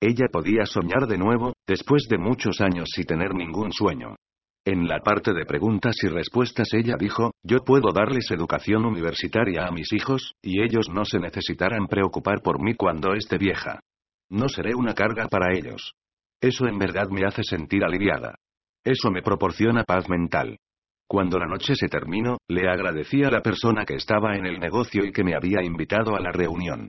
Ella 0.00 0.26
podía 0.32 0.64
soñar 0.64 1.06
de 1.06 1.18
nuevo, 1.18 1.52
después 1.66 2.06
de 2.08 2.18
muchos 2.18 2.60
años 2.60 2.88
sin 2.94 3.04
tener 3.04 3.34
ningún 3.34 3.72
sueño. 3.72 4.16
En 4.64 4.86
la 4.86 5.00
parte 5.00 5.32
de 5.32 5.46
preguntas 5.46 5.96
y 6.02 6.08
respuestas 6.08 6.72
ella 6.74 6.96
dijo, 6.98 7.32
yo 7.42 7.58
puedo 7.64 7.92
darles 7.92 8.30
educación 8.30 8.84
universitaria 8.84 9.66
a 9.66 9.70
mis 9.70 9.92
hijos, 9.92 10.34
y 10.42 10.62
ellos 10.62 10.88
no 10.90 11.04
se 11.04 11.18
necesitarán 11.18 11.86
preocupar 11.86 12.42
por 12.42 12.62
mí 12.62 12.74
cuando 12.74 13.14
esté 13.14 13.38
vieja. 13.38 13.80
No 14.30 14.48
seré 14.48 14.74
una 14.74 14.94
carga 14.94 15.26
para 15.28 15.54
ellos. 15.54 15.94
Eso 16.40 16.66
en 16.66 16.78
verdad 16.78 17.08
me 17.08 17.24
hace 17.24 17.42
sentir 17.42 17.82
aliviada. 17.82 18.36
Eso 18.84 19.10
me 19.10 19.22
proporciona 19.22 19.84
paz 19.84 20.08
mental. 20.08 20.58
Cuando 21.08 21.38
la 21.38 21.46
noche 21.46 21.74
se 21.74 21.88
terminó, 21.88 22.36
le 22.48 22.68
agradecí 22.68 23.24
a 23.24 23.30
la 23.30 23.40
persona 23.40 23.86
que 23.86 23.94
estaba 23.94 24.36
en 24.36 24.44
el 24.44 24.60
negocio 24.60 25.04
y 25.04 25.12
que 25.12 25.24
me 25.24 25.34
había 25.34 25.62
invitado 25.62 26.14
a 26.14 26.20
la 26.20 26.30
reunión. 26.30 26.88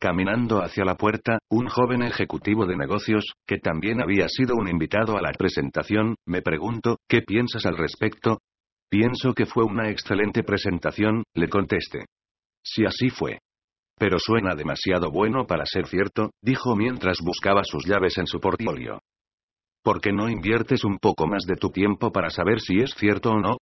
Caminando 0.00 0.62
hacia 0.62 0.84
la 0.84 0.94
puerta, 0.94 1.38
un 1.50 1.66
joven 1.68 2.02
ejecutivo 2.02 2.66
de 2.66 2.76
negocios, 2.76 3.32
que 3.44 3.58
también 3.58 4.00
había 4.00 4.28
sido 4.28 4.54
un 4.54 4.68
invitado 4.68 5.16
a 5.16 5.22
la 5.22 5.32
presentación, 5.32 6.14
me 6.24 6.40
preguntó, 6.40 6.98
¿qué 7.08 7.22
piensas 7.22 7.66
al 7.66 7.76
respecto? 7.76 8.38
Pienso 8.88 9.34
que 9.34 9.44
fue 9.44 9.64
una 9.64 9.90
excelente 9.90 10.44
presentación, 10.44 11.24
le 11.34 11.48
contesté. 11.48 12.06
Si 12.62 12.84
así 12.84 13.10
fue. 13.10 13.40
Pero 13.98 14.20
suena 14.20 14.54
demasiado 14.54 15.10
bueno 15.10 15.46
para 15.48 15.66
ser 15.66 15.88
cierto, 15.88 16.30
dijo 16.40 16.76
mientras 16.76 17.18
buscaba 17.20 17.64
sus 17.64 17.84
llaves 17.84 18.18
en 18.18 18.28
su 18.28 18.38
portfolio. 18.38 19.00
¿Por 19.82 20.00
qué 20.00 20.12
no 20.12 20.28
inviertes 20.28 20.84
un 20.84 20.98
poco 20.98 21.26
más 21.26 21.44
de 21.44 21.56
tu 21.56 21.70
tiempo 21.70 22.12
para 22.12 22.30
saber 22.30 22.60
si 22.60 22.78
es 22.78 22.94
cierto 22.94 23.32
o 23.32 23.40
no? 23.40 23.56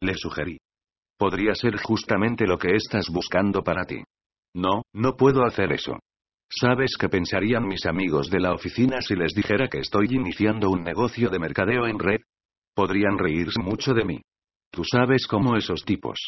Le 0.00 0.14
sugerí. 0.14 0.58
Podría 1.18 1.54
ser 1.54 1.76
justamente 1.76 2.46
lo 2.46 2.56
que 2.56 2.74
estás 2.74 3.10
buscando 3.10 3.62
para 3.62 3.84
ti. 3.84 4.02
No, 4.54 4.82
no 4.92 5.16
puedo 5.16 5.44
hacer 5.44 5.72
eso. 5.72 5.98
¿Sabes 6.50 6.96
qué 6.98 7.08
pensarían 7.08 7.66
mis 7.66 7.86
amigos 7.86 8.28
de 8.28 8.40
la 8.40 8.52
oficina 8.52 9.00
si 9.00 9.14
les 9.14 9.32
dijera 9.32 9.68
que 9.68 9.78
estoy 9.78 10.08
iniciando 10.10 10.68
un 10.68 10.82
negocio 10.82 11.30
de 11.30 11.38
mercadeo 11.38 11.86
en 11.86 11.98
red? 11.98 12.20
Podrían 12.74 13.18
reírse 13.18 13.62
mucho 13.62 13.94
de 13.94 14.04
mí. 14.04 14.20
Tú 14.70 14.82
sabes 14.84 15.26
cómo 15.26 15.56
esos 15.56 15.84
tipos. 15.84 16.18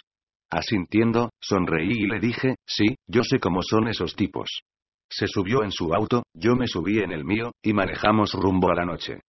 Asintiendo, 0.50 1.30
sonreí 1.40 1.92
y 1.92 2.06
le 2.06 2.20
dije, 2.20 2.56
sí, 2.66 2.96
yo 3.06 3.22
sé 3.22 3.38
cómo 3.38 3.60
son 3.62 3.88
esos 3.88 4.14
tipos. 4.14 4.62
Se 5.10 5.26
subió 5.26 5.62
en 5.62 5.72
su 5.72 5.94
auto, 5.94 6.22
yo 6.34 6.56
me 6.56 6.66
subí 6.66 7.00
en 7.00 7.12
el 7.12 7.24
mío, 7.24 7.52
y 7.62 7.72
manejamos 7.72 8.32
rumbo 8.32 8.70
a 8.70 8.74
la 8.74 8.84
noche. 8.84 9.20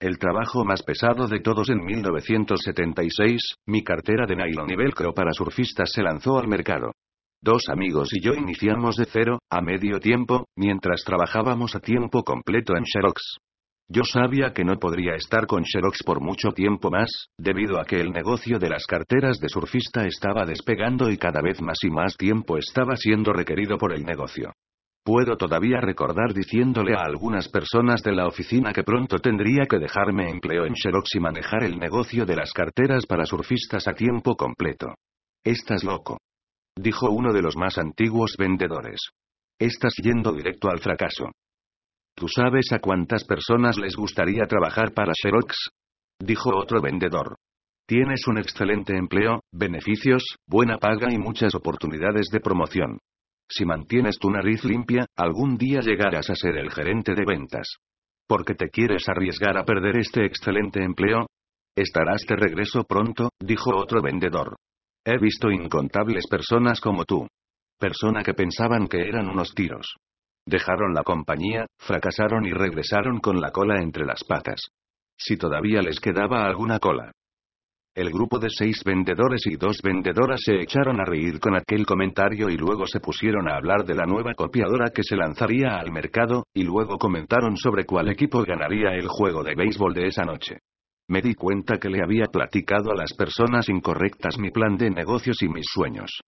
El 0.00 0.18
trabajo 0.18 0.64
más 0.64 0.82
pesado 0.82 1.26
de 1.26 1.40
todos 1.40 1.68
en 1.70 1.84
1976, 1.84 3.56
mi 3.66 3.82
cartera 3.82 4.26
de 4.26 4.36
nylon 4.36 4.70
y 4.70 4.76
velcro 4.76 5.14
para 5.14 5.32
surfistas 5.32 5.90
se 5.92 6.02
lanzó 6.02 6.38
al 6.38 6.48
mercado. 6.48 6.92
Dos 7.44 7.68
amigos 7.68 8.08
y 8.14 8.22
yo 8.22 8.32
iniciamos 8.32 8.96
de 8.96 9.04
cero, 9.04 9.38
a 9.50 9.60
medio 9.60 10.00
tiempo, 10.00 10.46
mientras 10.56 11.04
trabajábamos 11.04 11.76
a 11.76 11.80
tiempo 11.80 12.24
completo 12.24 12.74
en 12.74 12.86
Xerox. 12.86 13.20
Yo 13.86 14.02
sabía 14.04 14.54
que 14.54 14.64
no 14.64 14.78
podría 14.78 15.14
estar 15.14 15.46
con 15.46 15.62
Xerox 15.62 16.02
por 16.04 16.22
mucho 16.22 16.52
tiempo 16.52 16.90
más, 16.90 17.28
debido 17.38 17.78
a 17.78 17.84
que 17.84 18.00
el 18.00 18.12
negocio 18.12 18.58
de 18.58 18.70
las 18.70 18.86
carteras 18.86 19.40
de 19.40 19.50
surfista 19.50 20.06
estaba 20.06 20.46
despegando 20.46 21.10
y 21.10 21.18
cada 21.18 21.42
vez 21.42 21.60
más 21.60 21.76
y 21.82 21.90
más 21.90 22.16
tiempo 22.16 22.56
estaba 22.56 22.96
siendo 22.96 23.34
requerido 23.34 23.76
por 23.76 23.92
el 23.92 24.04
negocio. 24.04 24.54
Puedo 25.04 25.36
todavía 25.36 25.82
recordar 25.82 26.32
diciéndole 26.32 26.94
a 26.94 27.02
algunas 27.02 27.50
personas 27.50 28.00
de 28.02 28.12
la 28.12 28.26
oficina 28.26 28.72
que 28.72 28.84
pronto 28.84 29.18
tendría 29.18 29.66
que 29.66 29.78
dejarme 29.78 30.30
empleo 30.30 30.64
en 30.64 30.76
Xerox 30.76 31.14
y 31.14 31.20
manejar 31.20 31.62
el 31.62 31.78
negocio 31.78 32.24
de 32.24 32.36
las 32.36 32.54
carteras 32.54 33.04
para 33.04 33.26
surfistas 33.26 33.86
a 33.86 33.92
tiempo 33.92 34.34
completo. 34.34 34.94
Estás 35.44 35.84
loco 35.84 36.16
dijo 36.76 37.10
uno 37.10 37.32
de 37.32 37.42
los 37.42 37.56
más 37.56 37.78
antiguos 37.78 38.36
vendedores. 38.38 39.00
Estás 39.58 39.94
yendo 40.02 40.32
directo 40.32 40.68
al 40.68 40.80
fracaso. 40.80 41.26
¿Tú 42.16 42.28
sabes 42.28 42.72
a 42.72 42.78
cuántas 42.78 43.24
personas 43.24 43.76
les 43.76 43.96
gustaría 43.96 44.44
trabajar 44.46 44.92
para 44.92 45.12
Xerox? 45.20 45.70
dijo 46.20 46.56
otro 46.56 46.80
vendedor. 46.80 47.36
Tienes 47.86 48.26
un 48.26 48.38
excelente 48.38 48.96
empleo, 48.96 49.40
beneficios, 49.52 50.24
buena 50.46 50.78
paga 50.78 51.12
y 51.12 51.18
muchas 51.18 51.54
oportunidades 51.54 52.28
de 52.30 52.40
promoción. 52.40 52.98
Si 53.48 53.64
mantienes 53.64 54.18
tu 54.18 54.30
nariz 54.30 54.64
limpia, 54.64 55.06
algún 55.16 55.56
día 55.56 55.80
llegarás 55.80 56.30
a 56.30 56.34
ser 56.34 56.56
el 56.56 56.70
gerente 56.70 57.14
de 57.14 57.24
ventas. 57.26 57.76
¿Por 58.26 58.44
qué 58.44 58.54
te 58.54 58.70
quieres 58.70 59.06
arriesgar 59.08 59.58
a 59.58 59.64
perder 59.64 59.98
este 59.98 60.24
excelente 60.24 60.82
empleo? 60.82 61.26
Estarás 61.76 62.22
de 62.26 62.36
regreso 62.36 62.84
pronto, 62.84 63.28
dijo 63.38 63.76
otro 63.76 64.00
vendedor. 64.00 64.56
He 65.06 65.18
visto 65.18 65.50
incontables 65.50 66.26
personas 66.26 66.80
como 66.80 67.04
tú. 67.04 67.28
Persona 67.78 68.22
que 68.22 68.32
pensaban 68.32 68.88
que 68.88 69.06
eran 69.06 69.28
unos 69.28 69.54
tiros. 69.54 69.96
Dejaron 70.46 70.94
la 70.94 71.02
compañía, 71.02 71.66
fracasaron 71.78 72.46
y 72.46 72.52
regresaron 72.52 73.20
con 73.20 73.38
la 73.38 73.50
cola 73.50 73.82
entre 73.82 74.06
las 74.06 74.24
patas. 74.24 74.68
si 75.16 75.36
todavía 75.36 75.80
les 75.80 76.00
quedaba 76.00 76.44
alguna 76.44 76.80
cola. 76.80 77.12
El 77.94 78.10
grupo 78.10 78.40
de 78.40 78.48
seis 78.50 78.82
vendedores 78.84 79.46
y 79.46 79.54
dos 79.54 79.80
vendedoras 79.80 80.40
se 80.42 80.60
echaron 80.60 81.00
a 81.00 81.04
reír 81.04 81.38
con 81.38 81.54
aquel 81.54 81.86
comentario 81.86 82.50
y 82.50 82.56
luego 82.56 82.88
se 82.88 82.98
pusieron 82.98 83.48
a 83.48 83.56
hablar 83.56 83.84
de 83.84 83.94
la 83.94 84.06
nueva 84.06 84.34
copiadora 84.34 84.90
que 84.90 85.04
se 85.04 85.14
lanzaría 85.14 85.76
al 85.76 85.92
mercado, 85.92 86.46
y 86.52 86.64
luego 86.64 86.98
comentaron 86.98 87.56
sobre 87.56 87.84
cuál 87.84 88.08
equipo 88.08 88.42
ganaría 88.42 88.94
el 88.94 89.06
juego 89.06 89.44
de 89.44 89.54
béisbol 89.54 89.94
de 89.94 90.08
esa 90.08 90.24
noche. 90.24 90.58
Me 91.08 91.20
di 91.20 91.34
cuenta 91.34 91.78
que 91.78 91.90
le 91.90 92.02
había 92.02 92.26
platicado 92.26 92.90
a 92.90 92.96
las 92.96 93.12
personas 93.12 93.68
incorrectas 93.68 94.38
mi 94.38 94.50
plan 94.50 94.76
de 94.76 94.90
negocios 94.90 95.42
y 95.42 95.48
mis 95.48 95.66
sueños. 95.66 96.20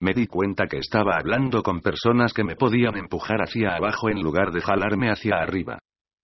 Me 0.00 0.12
di 0.12 0.26
cuenta 0.26 0.66
que 0.66 0.78
estaba 0.78 1.16
hablando 1.16 1.62
con 1.62 1.80
personas 1.80 2.32
que 2.32 2.42
me 2.42 2.56
podían 2.56 2.96
empujar 2.96 3.40
hacia 3.40 3.76
abajo 3.76 4.10
en 4.10 4.20
lugar 4.20 4.50
de 4.50 4.60
jalarme 4.60 5.08
hacia 5.08 5.36
arriba. 5.36 5.78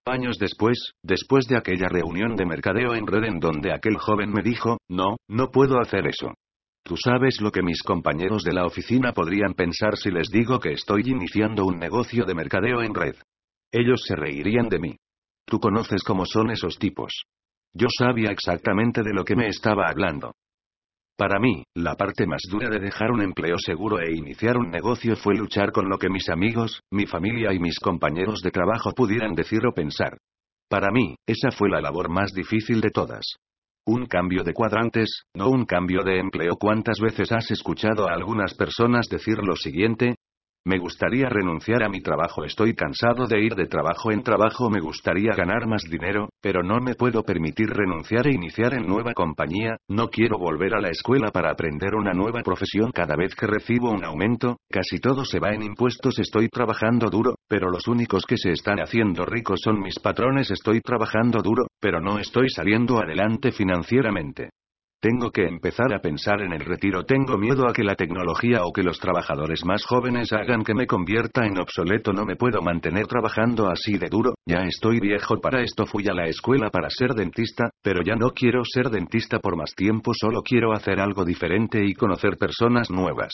Años 0.05 0.37
después, 0.39 0.91
después 1.03 1.47
de 1.47 1.57
aquella 1.57 1.87
reunión 1.87 2.35
de 2.35 2.45
mercadeo 2.45 2.95
en 2.95 3.07
red 3.07 3.23
en 3.23 3.39
donde 3.39 3.71
aquel 3.71 3.97
joven 3.97 4.31
me 4.31 4.41
dijo, 4.41 4.77
no, 4.89 5.15
no 5.29 5.51
puedo 5.51 5.79
hacer 5.79 6.05
eso. 6.07 6.33
Tú 6.83 6.97
sabes 6.97 7.39
lo 7.39 7.51
que 7.51 7.61
mis 7.61 7.81
compañeros 7.83 8.43
de 8.43 8.53
la 8.53 8.65
oficina 8.65 9.13
podrían 9.13 9.53
pensar 9.53 9.95
si 9.97 10.11
les 10.11 10.29
digo 10.29 10.59
que 10.59 10.73
estoy 10.73 11.03
iniciando 11.05 11.65
un 11.65 11.77
negocio 11.77 12.25
de 12.25 12.33
mercadeo 12.33 12.81
en 12.81 12.93
red. 12.93 13.15
Ellos 13.71 14.01
se 14.05 14.15
reirían 14.15 14.67
de 14.67 14.79
mí. 14.79 14.97
Tú 15.45 15.59
conoces 15.59 16.03
cómo 16.03 16.25
son 16.25 16.51
esos 16.51 16.77
tipos. 16.77 17.23
Yo 17.73 17.87
sabía 17.97 18.31
exactamente 18.31 19.01
de 19.03 19.13
lo 19.13 19.23
que 19.23 19.35
me 19.35 19.47
estaba 19.47 19.87
hablando. 19.87 20.33
Para 21.17 21.39
mí, 21.39 21.63
la 21.75 21.95
parte 21.95 22.25
más 22.25 22.41
dura 22.49 22.69
de 22.69 22.79
dejar 22.79 23.11
un 23.11 23.21
empleo 23.21 23.57
seguro 23.57 23.99
e 23.99 24.11
iniciar 24.11 24.57
un 24.57 24.71
negocio 24.71 25.15
fue 25.15 25.35
luchar 25.35 25.71
con 25.71 25.87
lo 25.87 25.97
que 25.97 26.09
mis 26.09 26.27
amigos, 26.29 26.81
mi 26.91 27.05
familia 27.05 27.53
y 27.53 27.59
mis 27.59 27.79
compañeros 27.79 28.41
de 28.41 28.51
trabajo 28.51 28.91
pudieran 28.93 29.35
decir 29.35 29.65
o 29.67 29.71
pensar. 29.71 30.17
Para 30.67 30.89
mí, 30.91 31.15
esa 31.27 31.51
fue 31.51 31.69
la 31.69 31.81
labor 31.81 32.09
más 32.09 32.33
difícil 32.33 32.81
de 32.81 32.89
todas. 32.89 33.35
Un 33.85 34.05
cambio 34.05 34.43
de 34.43 34.53
cuadrantes, 34.53 35.23
no 35.35 35.49
un 35.49 35.65
cambio 35.65 36.03
de 36.03 36.19
empleo. 36.19 36.55
¿Cuántas 36.55 36.99
veces 36.99 37.31
has 37.31 37.51
escuchado 37.51 38.07
a 38.07 38.13
algunas 38.13 38.53
personas 38.55 39.07
decir 39.07 39.37
lo 39.43 39.55
siguiente? 39.55 40.15
Me 40.63 40.77
gustaría 40.77 41.27
renunciar 41.27 41.81
a 41.81 41.89
mi 41.89 42.01
trabajo. 42.01 42.43
Estoy 42.43 42.75
cansado 42.75 43.25
de 43.25 43.43
ir 43.43 43.55
de 43.55 43.65
trabajo 43.65 44.11
en 44.11 44.21
trabajo. 44.21 44.69
Me 44.69 44.79
gustaría 44.79 45.33
ganar 45.35 45.65
más 45.65 45.81
dinero, 45.89 46.29
pero 46.39 46.61
no 46.61 46.79
me 46.79 46.93
puedo 46.93 47.23
permitir 47.23 47.69
renunciar 47.69 48.27
e 48.27 48.35
iniciar 48.35 48.75
en 48.75 48.85
nueva 48.85 49.13
compañía. 49.13 49.77
No 49.89 50.09
quiero 50.09 50.37
volver 50.37 50.75
a 50.75 50.79
la 50.79 50.89
escuela 50.89 51.31
para 51.31 51.49
aprender 51.49 51.95
una 51.95 52.13
nueva 52.13 52.41
profesión 52.43 52.91
cada 52.91 53.15
vez 53.15 53.33
que 53.33 53.47
recibo 53.47 53.89
un 53.89 54.03
aumento. 54.05 54.57
Casi 54.69 54.99
todo 54.99 55.25
se 55.25 55.39
va 55.39 55.51
en 55.51 55.63
impuestos. 55.63 56.19
Estoy 56.19 56.47
trabajando 56.47 57.09
duro, 57.09 57.33
pero 57.47 57.71
los 57.71 57.87
únicos 57.87 58.23
que 58.27 58.37
se 58.37 58.51
están 58.51 58.79
haciendo 58.79 59.25
ricos 59.25 59.61
son 59.63 59.79
mis 59.79 59.97
patrones. 59.97 60.51
Estoy 60.51 60.79
trabajando 60.81 61.41
duro, 61.41 61.65
pero 61.79 61.99
no 61.99 62.19
estoy 62.19 62.49
saliendo 62.49 62.99
adelante 62.99 63.51
financieramente. 63.51 64.51
Tengo 65.01 65.31
que 65.31 65.47
empezar 65.47 65.91
a 65.95 65.99
pensar 65.99 66.41
en 66.41 66.53
el 66.53 66.59
retiro. 66.59 67.03
Tengo 67.03 67.35
miedo 67.35 67.67
a 67.67 67.73
que 67.73 67.83
la 67.83 67.95
tecnología 67.95 68.63
o 68.63 68.71
que 68.71 68.83
los 68.83 68.99
trabajadores 68.99 69.65
más 69.65 69.83
jóvenes 69.83 70.31
hagan 70.31 70.63
que 70.63 70.75
me 70.75 70.85
convierta 70.85 71.43
en 71.43 71.57
obsoleto. 71.57 72.13
No 72.13 72.23
me 72.23 72.35
puedo 72.35 72.61
mantener 72.61 73.07
trabajando 73.07 73.67
así 73.67 73.97
de 73.97 74.09
duro. 74.09 74.35
Ya 74.45 74.59
estoy 74.59 74.99
viejo 74.99 75.41
para 75.41 75.63
esto. 75.63 75.87
Fui 75.87 76.07
a 76.07 76.13
la 76.13 76.27
escuela 76.27 76.69
para 76.69 76.91
ser 76.91 77.15
dentista, 77.15 77.71
pero 77.81 78.03
ya 78.03 78.15
no 78.15 78.29
quiero 78.29 78.61
ser 78.63 78.91
dentista 78.91 79.39
por 79.39 79.57
más 79.57 79.73
tiempo. 79.73 80.11
Solo 80.13 80.43
quiero 80.43 80.71
hacer 80.71 80.99
algo 80.99 81.25
diferente 81.25 81.83
y 81.83 81.95
conocer 81.95 82.37
personas 82.37 82.91
nuevas. 82.91 83.33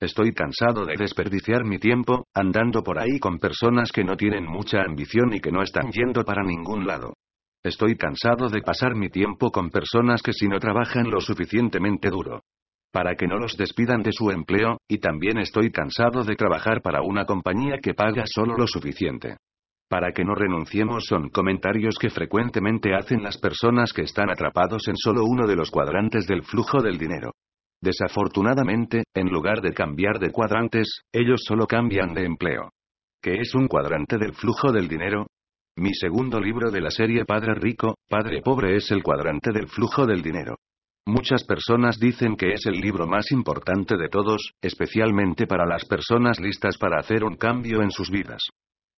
Estoy 0.00 0.32
cansado 0.32 0.84
de 0.84 0.96
desperdiciar 0.98 1.64
mi 1.64 1.78
tiempo, 1.78 2.26
andando 2.34 2.82
por 2.82 2.98
ahí 2.98 3.20
con 3.20 3.38
personas 3.38 3.92
que 3.92 4.02
no 4.02 4.16
tienen 4.16 4.44
mucha 4.44 4.82
ambición 4.82 5.32
y 5.32 5.40
que 5.40 5.52
no 5.52 5.62
están 5.62 5.92
yendo 5.92 6.24
para 6.24 6.42
ningún 6.42 6.84
lado. 6.84 7.14
Estoy 7.66 7.96
cansado 7.96 8.48
de 8.48 8.62
pasar 8.62 8.94
mi 8.94 9.08
tiempo 9.08 9.50
con 9.50 9.70
personas 9.70 10.22
que 10.22 10.32
si 10.32 10.46
no 10.46 10.60
trabajan 10.60 11.10
lo 11.10 11.20
suficientemente 11.20 12.10
duro. 12.10 12.44
Para 12.92 13.16
que 13.16 13.26
no 13.26 13.38
los 13.38 13.56
despidan 13.56 14.04
de 14.04 14.12
su 14.12 14.30
empleo, 14.30 14.78
y 14.88 14.98
también 14.98 15.38
estoy 15.38 15.72
cansado 15.72 16.22
de 16.22 16.36
trabajar 16.36 16.80
para 16.80 17.02
una 17.02 17.24
compañía 17.24 17.78
que 17.82 17.92
paga 17.92 18.22
solo 18.24 18.56
lo 18.56 18.68
suficiente. 18.68 19.38
Para 19.88 20.12
que 20.12 20.24
no 20.24 20.36
renunciemos 20.36 21.06
son 21.06 21.28
comentarios 21.30 21.96
que 21.98 22.08
frecuentemente 22.08 22.94
hacen 22.94 23.24
las 23.24 23.36
personas 23.36 23.92
que 23.92 24.02
están 24.02 24.30
atrapados 24.30 24.86
en 24.86 24.96
solo 24.96 25.24
uno 25.24 25.48
de 25.48 25.56
los 25.56 25.72
cuadrantes 25.72 26.24
del 26.28 26.44
flujo 26.44 26.80
del 26.80 26.98
dinero. 26.98 27.32
Desafortunadamente, 27.82 29.02
en 29.12 29.26
lugar 29.26 29.60
de 29.60 29.74
cambiar 29.74 30.20
de 30.20 30.30
cuadrantes, 30.30 31.00
ellos 31.12 31.40
solo 31.44 31.66
cambian 31.66 32.14
de 32.14 32.26
empleo. 32.26 32.70
¿Qué 33.20 33.40
es 33.40 33.56
un 33.56 33.66
cuadrante 33.66 34.18
del 34.18 34.34
flujo 34.34 34.70
del 34.70 34.86
dinero? 34.86 35.26
Mi 35.78 35.92
segundo 35.92 36.40
libro 36.40 36.70
de 36.70 36.80
la 36.80 36.90
serie 36.90 37.26
Padre 37.26 37.54
Rico, 37.54 37.98
Padre 38.08 38.40
Pobre 38.40 38.76
es 38.76 38.90
el 38.90 39.02
cuadrante 39.02 39.52
del 39.52 39.68
flujo 39.68 40.06
del 40.06 40.22
dinero. 40.22 40.56
Muchas 41.06 41.44
personas 41.44 41.98
dicen 42.00 42.34
que 42.34 42.54
es 42.54 42.64
el 42.64 42.80
libro 42.80 43.06
más 43.06 43.30
importante 43.30 43.98
de 43.98 44.08
todos, 44.08 44.54
especialmente 44.62 45.46
para 45.46 45.66
las 45.66 45.84
personas 45.84 46.40
listas 46.40 46.78
para 46.78 46.98
hacer 46.98 47.24
un 47.24 47.36
cambio 47.36 47.82
en 47.82 47.90
sus 47.90 48.10
vidas. 48.10 48.42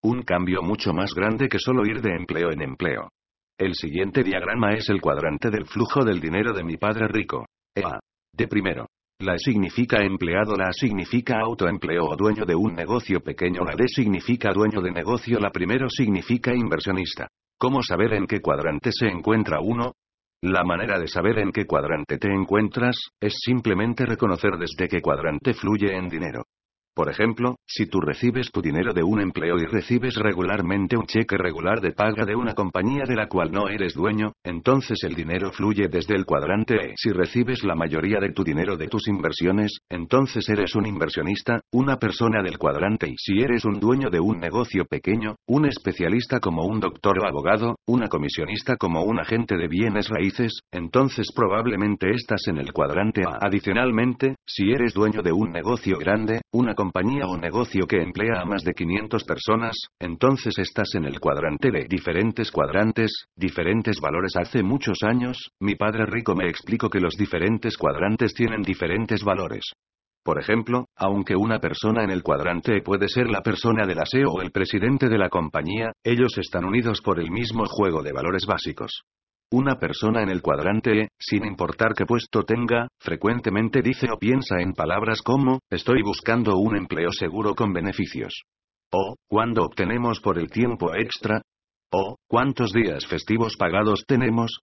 Un 0.01 0.21
cambio 0.21 0.61
mucho 0.61 0.93
más 0.93 1.13
grande 1.13 1.49
que 1.49 1.59
solo 1.59 1.85
ir 1.85 2.01
de 2.01 2.15
empleo 2.15 2.49
en 2.49 2.61
empleo. 2.61 3.09
El 3.57 3.75
siguiente 3.75 4.23
diagrama 4.23 4.73
es 4.73 4.87
el 4.87 5.01
cuadrante 5.01 5.49
del 5.49 5.65
flujo 5.65 6.05
del 6.05 6.21
dinero 6.21 6.53
de 6.53 6.63
mi 6.63 6.77
padre 6.77 7.09
rico. 7.09 7.45
EA. 7.75 7.99
De 8.31 8.47
primero. 8.47 8.87
La 9.21 9.37
significa 9.37 10.01
empleado, 10.01 10.55
la 10.55 10.71
significa 10.71 11.41
autoempleo 11.41 12.05
o 12.05 12.15
dueño 12.15 12.45
de 12.45 12.55
un 12.55 12.73
negocio 12.73 13.19
pequeño, 13.19 13.65
la 13.65 13.75
D 13.75 13.85
significa 13.89 14.53
dueño 14.53 14.79
de 14.79 14.91
negocio, 14.91 15.41
la 15.41 15.49
primero 15.51 15.89
significa 15.89 16.55
inversionista. 16.55 17.27
¿Cómo 17.57 17.83
saber 17.83 18.13
en 18.13 18.27
qué 18.27 18.39
cuadrante 18.39 18.91
se 18.93 19.07
encuentra 19.07 19.59
uno? 19.59 19.95
La 20.41 20.63
manera 20.63 20.97
de 20.97 21.09
saber 21.09 21.39
en 21.39 21.51
qué 21.51 21.65
cuadrante 21.65 22.17
te 22.17 22.29
encuentras, 22.33 22.95
es 23.19 23.33
simplemente 23.43 24.05
reconocer 24.05 24.51
desde 24.57 24.87
qué 24.87 25.01
cuadrante 25.01 25.53
fluye 25.53 25.97
en 25.97 26.07
dinero. 26.07 26.45
Por 26.99 27.09
ejemplo, 27.09 27.55
si 27.65 27.85
tú 27.85 28.01
recibes 28.01 28.51
tu 28.51 28.61
dinero 28.61 28.91
de 28.91 29.03
un 29.03 29.21
empleo 29.21 29.57
y 29.57 29.65
recibes 29.65 30.15
regularmente 30.15 30.97
un 30.97 31.05
cheque 31.05 31.37
regular 31.37 31.79
de 31.79 31.93
paga 31.93 32.25
de 32.25 32.35
una 32.35 32.53
compañía 32.53 33.05
de 33.07 33.15
la 33.15 33.29
cual 33.29 33.53
no 33.53 33.69
eres 33.69 33.93
dueño, 33.93 34.33
entonces 34.43 35.01
el 35.03 35.15
dinero 35.15 35.53
fluye 35.53 35.87
desde 35.87 36.17
el 36.17 36.25
cuadrante 36.25 36.75
E. 36.75 36.93
Si 36.97 37.11
recibes 37.11 37.63
la 37.63 37.73
mayoría 37.73 38.19
de 38.19 38.33
tu 38.33 38.43
dinero 38.43 38.75
de 38.75 38.89
tus 38.89 39.07
inversiones, 39.07 39.79
entonces 39.89 40.49
eres 40.49 40.75
un 40.75 40.87
inversionista, 40.87 41.61
una 41.71 41.95
persona 41.95 42.43
del 42.43 42.57
cuadrante 42.57 43.07
Y. 43.07 43.15
Si 43.15 43.41
eres 43.41 43.63
un 43.63 43.79
dueño 43.79 44.09
de 44.09 44.19
un 44.19 44.37
negocio 44.37 44.83
pequeño, 44.83 45.37
un 45.47 45.67
especialista 45.67 46.41
como 46.41 46.65
un 46.65 46.81
doctor 46.81 47.17
o 47.23 47.25
abogado, 47.25 47.77
una 47.87 48.09
comisionista 48.09 48.75
como 48.75 49.03
un 49.03 49.21
agente 49.21 49.55
de 49.55 49.69
bienes 49.69 50.09
raíces, 50.09 50.63
entonces 50.69 51.27
probablemente 51.33 52.11
estás 52.11 52.45
en 52.49 52.57
el 52.57 52.73
cuadrante 52.73 53.21
A. 53.23 53.37
Adicionalmente, 53.39 54.35
si 54.45 54.73
eres 54.73 54.93
dueño 54.93 55.21
de 55.21 55.31
un 55.31 55.49
negocio 55.51 55.97
grande, 55.97 56.41
una 56.51 56.75
compañía 56.75 56.88
o 56.93 57.37
negocio 57.37 57.85
que 57.87 58.01
emplea 58.01 58.41
a 58.41 58.45
más 58.45 58.63
de 58.63 58.73
500 58.73 59.23
personas, 59.23 59.75
entonces 59.99 60.57
estás 60.57 60.95
en 60.95 61.05
el 61.05 61.19
cuadrante 61.19 61.71
de 61.71 61.85
diferentes 61.87 62.51
cuadrantes, 62.51 63.25
diferentes 63.35 63.99
valores. 63.99 64.35
Hace 64.35 64.63
muchos 64.63 65.03
años, 65.03 65.51
mi 65.59 65.75
padre 65.75 66.05
rico 66.05 66.35
me 66.35 66.49
explicó 66.49 66.89
que 66.89 66.99
los 66.99 67.15
diferentes 67.15 67.77
cuadrantes 67.77 68.33
tienen 68.33 68.61
diferentes 68.61 69.23
valores. 69.23 69.63
Por 70.23 70.39
ejemplo, 70.39 70.85
aunque 70.95 71.35
una 71.35 71.59
persona 71.59 72.03
en 72.03 72.11
el 72.11 72.23
cuadrante 72.23 72.81
puede 72.81 73.07
ser 73.07 73.29
la 73.29 73.41
persona 73.41 73.85
del 73.85 73.99
aseo 73.99 74.29
o 74.31 74.41
el 74.41 74.51
presidente 74.51 75.07
de 75.07 75.17
la 75.17 75.29
compañía, 75.29 75.91
ellos 76.03 76.37
están 76.37 76.65
unidos 76.65 77.01
por 77.01 77.19
el 77.19 77.31
mismo 77.31 77.65
juego 77.65 78.03
de 78.03 78.11
valores 78.11 78.45
básicos. 78.45 79.03
Una 79.51 79.79
persona 79.79 80.21
en 80.21 80.29
el 80.29 80.43
cuadrante 80.43 81.01
E, 81.01 81.07
sin 81.17 81.43
importar 81.43 81.95
qué 81.95 82.05
puesto 82.05 82.43
tenga, 82.43 82.87
frecuentemente 82.99 83.81
dice 83.81 84.05
o 84.13 84.19
piensa 84.19 84.59
en 84.59 84.73
palabras 84.73 85.23
como, 85.23 85.57
estoy 85.71 86.03
buscando 86.03 86.55
un 86.57 86.77
empleo 86.77 87.11
seguro 87.11 87.55
con 87.55 87.73
beneficios. 87.73 88.43
O, 88.91 89.15
¿cuándo 89.27 89.63
obtenemos 89.63 90.19
por 90.19 90.37
el 90.37 90.51
tiempo 90.51 90.93
extra? 90.93 91.41
O, 91.91 92.17
¿cuántos 92.27 92.73
días 92.73 93.07
festivos 93.07 93.55
pagados 93.57 94.03
tenemos? 94.05 94.59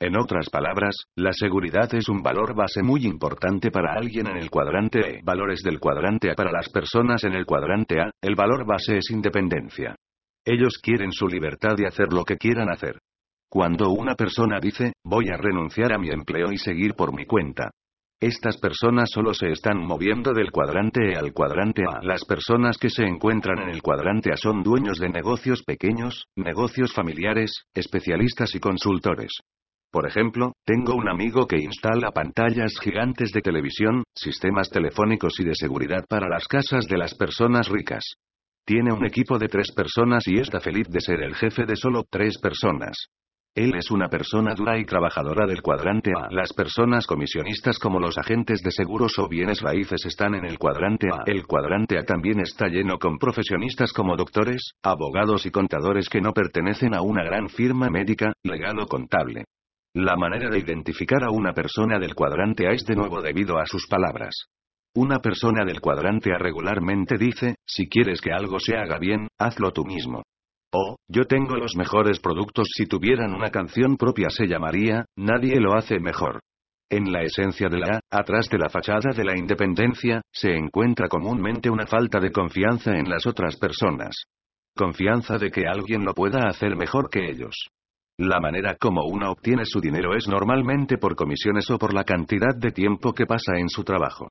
En 0.00 0.18
otras 0.18 0.48
palabras, 0.48 0.96
la 1.16 1.34
seguridad 1.34 1.94
es 1.94 2.08
un 2.08 2.22
valor 2.22 2.54
base 2.54 2.82
muy 2.82 3.04
importante 3.04 3.70
para 3.70 3.92
alguien 3.92 4.26
en 4.26 4.38
el 4.38 4.48
cuadrante 4.48 5.00
E. 5.00 5.20
Valores 5.22 5.60
del 5.62 5.78
cuadrante 5.78 6.30
A 6.30 6.34
para 6.34 6.50
las 6.50 6.70
personas 6.70 7.24
en 7.24 7.34
el 7.34 7.44
cuadrante 7.44 8.00
A, 8.00 8.10
el 8.22 8.36
valor 8.36 8.64
base 8.64 8.96
es 8.96 9.10
independencia. 9.10 9.96
Ellos 10.46 10.78
quieren 10.82 11.12
su 11.12 11.28
libertad 11.28 11.76
de 11.76 11.86
hacer 11.86 12.14
lo 12.14 12.24
que 12.24 12.38
quieran 12.38 12.70
hacer. 12.70 12.98
Cuando 13.52 13.90
una 13.90 14.14
persona 14.14 14.60
dice, 14.60 14.92
voy 15.04 15.28
a 15.28 15.36
renunciar 15.36 15.92
a 15.92 15.98
mi 15.98 16.08
empleo 16.08 16.52
y 16.52 16.56
seguir 16.56 16.94
por 16.94 17.12
mi 17.12 17.26
cuenta. 17.26 17.72
Estas 18.20 18.58
personas 18.58 19.10
solo 19.12 19.34
se 19.34 19.50
están 19.50 19.78
moviendo 19.78 20.32
del 20.32 20.52
cuadrante 20.52 21.10
E 21.10 21.16
al 21.16 21.32
cuadrante 21.32 21.82
A. 21.82 21.98
Las 22.00 22.24
personas 22.24 22.78
que 22.78 22.90
se 22.90 23.02
encuentran 23.02 23.58
en 23.58 23.70
el 23.70 23.82
cuadrante 23.82 24.30
A 24.32 24.36
son 24.36 24.62
dueños 24.62 24.98
de 24.98 25.08
negocios 25.08 25.64
pequeños, 25.64 26.26
negocios 26.36 26.92
familiares, 26.92 27.64
especialistas 27.74 28.54
y 28.54 28.60
consultores. 28.60 29.32
Por 29.90 30.06
ejemplo, 30.06 30.52
tengo 30.64 30.94
un 30.94 31.08
amigo 31.08 31.48
que 31.48 31.56
instala 31.56 32.12
pantallas 32.12 32.78
gigantes 32.80 33.32
de 33.32 33.40
televisión, 33.40 34.04
sistemas 34.14 34.70
telefónicos 34.70 35.40
y 35.40 35.44
de 35.44 35.56
seguridad 35.56 36.04
para 36.08 36.28
las 36.28 36.46
casas 36.46 36.86
de 36.86 36.98
las 36.98 37.16
personas 37.16 37.68
ricas. 37.68 38.14
Tiene 38.64 38.92
un 38.92 39.04
equipo 39.04 39.40
de 39.40 39.48
tres 39.48 39.72
personas 39.74 40.28
y 40.28 40.38
está 40.38 40.60
feliz 40.60 40.86
de 40.88 41.00
ser 41.00 41.20
el 41.24 41.34
jefe 41.34 41.64
de 41.66 41.74
solo 41.74 42.04
tres 42.08 42.38
personas. 42.38 42.94
Él 43.56 43.74
es 43.74 43.90
una 43.90 44.08
persona 44.08 44.54
dura 44.54 44.78
y 44.78 44.84
trabajadora 44.84 45.44
del 45.44 45.60
cuadrante 45.60 46.12
A. 46.16 46.28
Las 46.30 46.52
personas 46.52 47.04
comisionistas 47.08 47.80
como 47.80 47.98
los 47.98 48.16
agentes 48.16 48.62
de 48.62 48.70
seguros 48.70 49.18
o 49.18 49.28
bienes 49.28 49.60
raíces 49.60 50.06
están 50.06 50.36
en 50.36 50.44
el 50.44 50.56
cuadrante 50.56 51.08
A. 51.08 51.24
El 51.26 51.46
cuadrante 51.46 51.98
A 51.98 52.04
también 52.04 52.38
está 52.38 52.68
lleno 52.68 52.98
con 53.00 53.18
profesionistas 53.18 53.92
como 53.92 54.16
doctores, 54.16 54.74
abogados 54.84 55.46
y 55.46 55.50
contadores 55.50 56.08
que 56.08 56.20
no 56.20 56.32
pertenecen 56.32 56.94
a 56.94 57.02
una 57.02 57.24
gran 57.24 57.48
firma 57.48 57.90
médica, 57.90 58.32
legal 58.44 58.78
o 58.78 58.86
contable. 58.86 59.46
La 59.94 60.14
manera 60.14 60.48
de 60.48 60.60
identificar 60.60 61.24
a 61.24 61.32
una 61.32 61.52
persona 61.52 61.98
del 61.98 62.14
cuadrante 62.14 62.68
A 62.68 62.70
es 62.70 62.84
de 62.84 62.94
nuevo 62.94 63.20
debido 63.20 63.58
a 63.58 63.66
sus 63.66 63.88
palabras. 63.88 64.46
Una 64.94 65.18
persona 65.18 65.64
del 65.64 65.80
cuadrante 65.80 66.32
A 66.32 66.38
regularmente 66.38 67.18
dice, 67.18 67.56
si 67.66 67.88
quieres 67.88 68.20
que 68.20 68.32
algo 68.32 68.60
se 68.60 68.76
haga 68.76 68.98
bien, 68.98 69.26
hazlo 69.38 69.72
tú 69.72 69.84
mismo. 69.84 70.22
Oh, 70.72 70.96
yo 71.08 71.24
tengo 71.24 71.56
los 71.56 71.74
mejores 71.76 72.20
productos. 72.20 72.68
Si 72.76 72.86
tuvieran 72.86 73.34
una 73.34 73.50
canción 73.50 73.96
propia 73.96 74.30
se 74.30 74.46
llamaría, 74.46 75.04
Nadie 75.16 75.60
lo 75.60 75.74
hace 75.74 75.98
mejor. 75.98 76.40
En 76.88 77.12
la 77.12 77.22
esencia 77.22 77.68
de 77.68 77.78
la 77.78 77.96
A, 77.96 78.00
atrás 78.20 78.48
de 78.48 78.58
la 78.58 78.68
fachada 78.68 79.12
de 79.14 79.24
la 79.24 79.36
independencia, 79.36 80.22
se 80.32 80.56
encuentra 80.56 81.08
comúnmente 81.08 81.70
una 81.70 81.86
falta 81.86 82.20
de 82.20 82.30
confianza 82.30 82.96
en 82.96 83.08
las 83.08 83.26
otras 83.26 83.56
personas. 83.56 84.14
Confianza 84.76 85.38
de 85.38 85.50
que 85.50 85.66
alguien 85.66 86.04
lo 86.04 86.14
pueda 86.14 86.48
hacer 86.48 86.76
mejor 86.76 87.10
que 87.10 87.30
ellos. 87.30 87.68
La 88.18 88.38
manera 88.38 88.76
como 88.76 89.02
uno 89.06 89.30
obtiene 89.30 89.64
su 89.64 89.80
dinero 89.80 90.14
es 90.14 90.28
normalmente 90.28 90.98
por 90.98 91.16
comisiones 91.16 91.68
o 91.70 91.78
por 91.78 91.94
la 91.94 92.04
cantidad 92.04 92.54
de 92.56 92.70
tiempo 92.70 93.12
que 93.12 93.26
pasa 93.26 93.56
en 93.56 93.68
su 93.68 93.82
trabajo. 93.82 94.28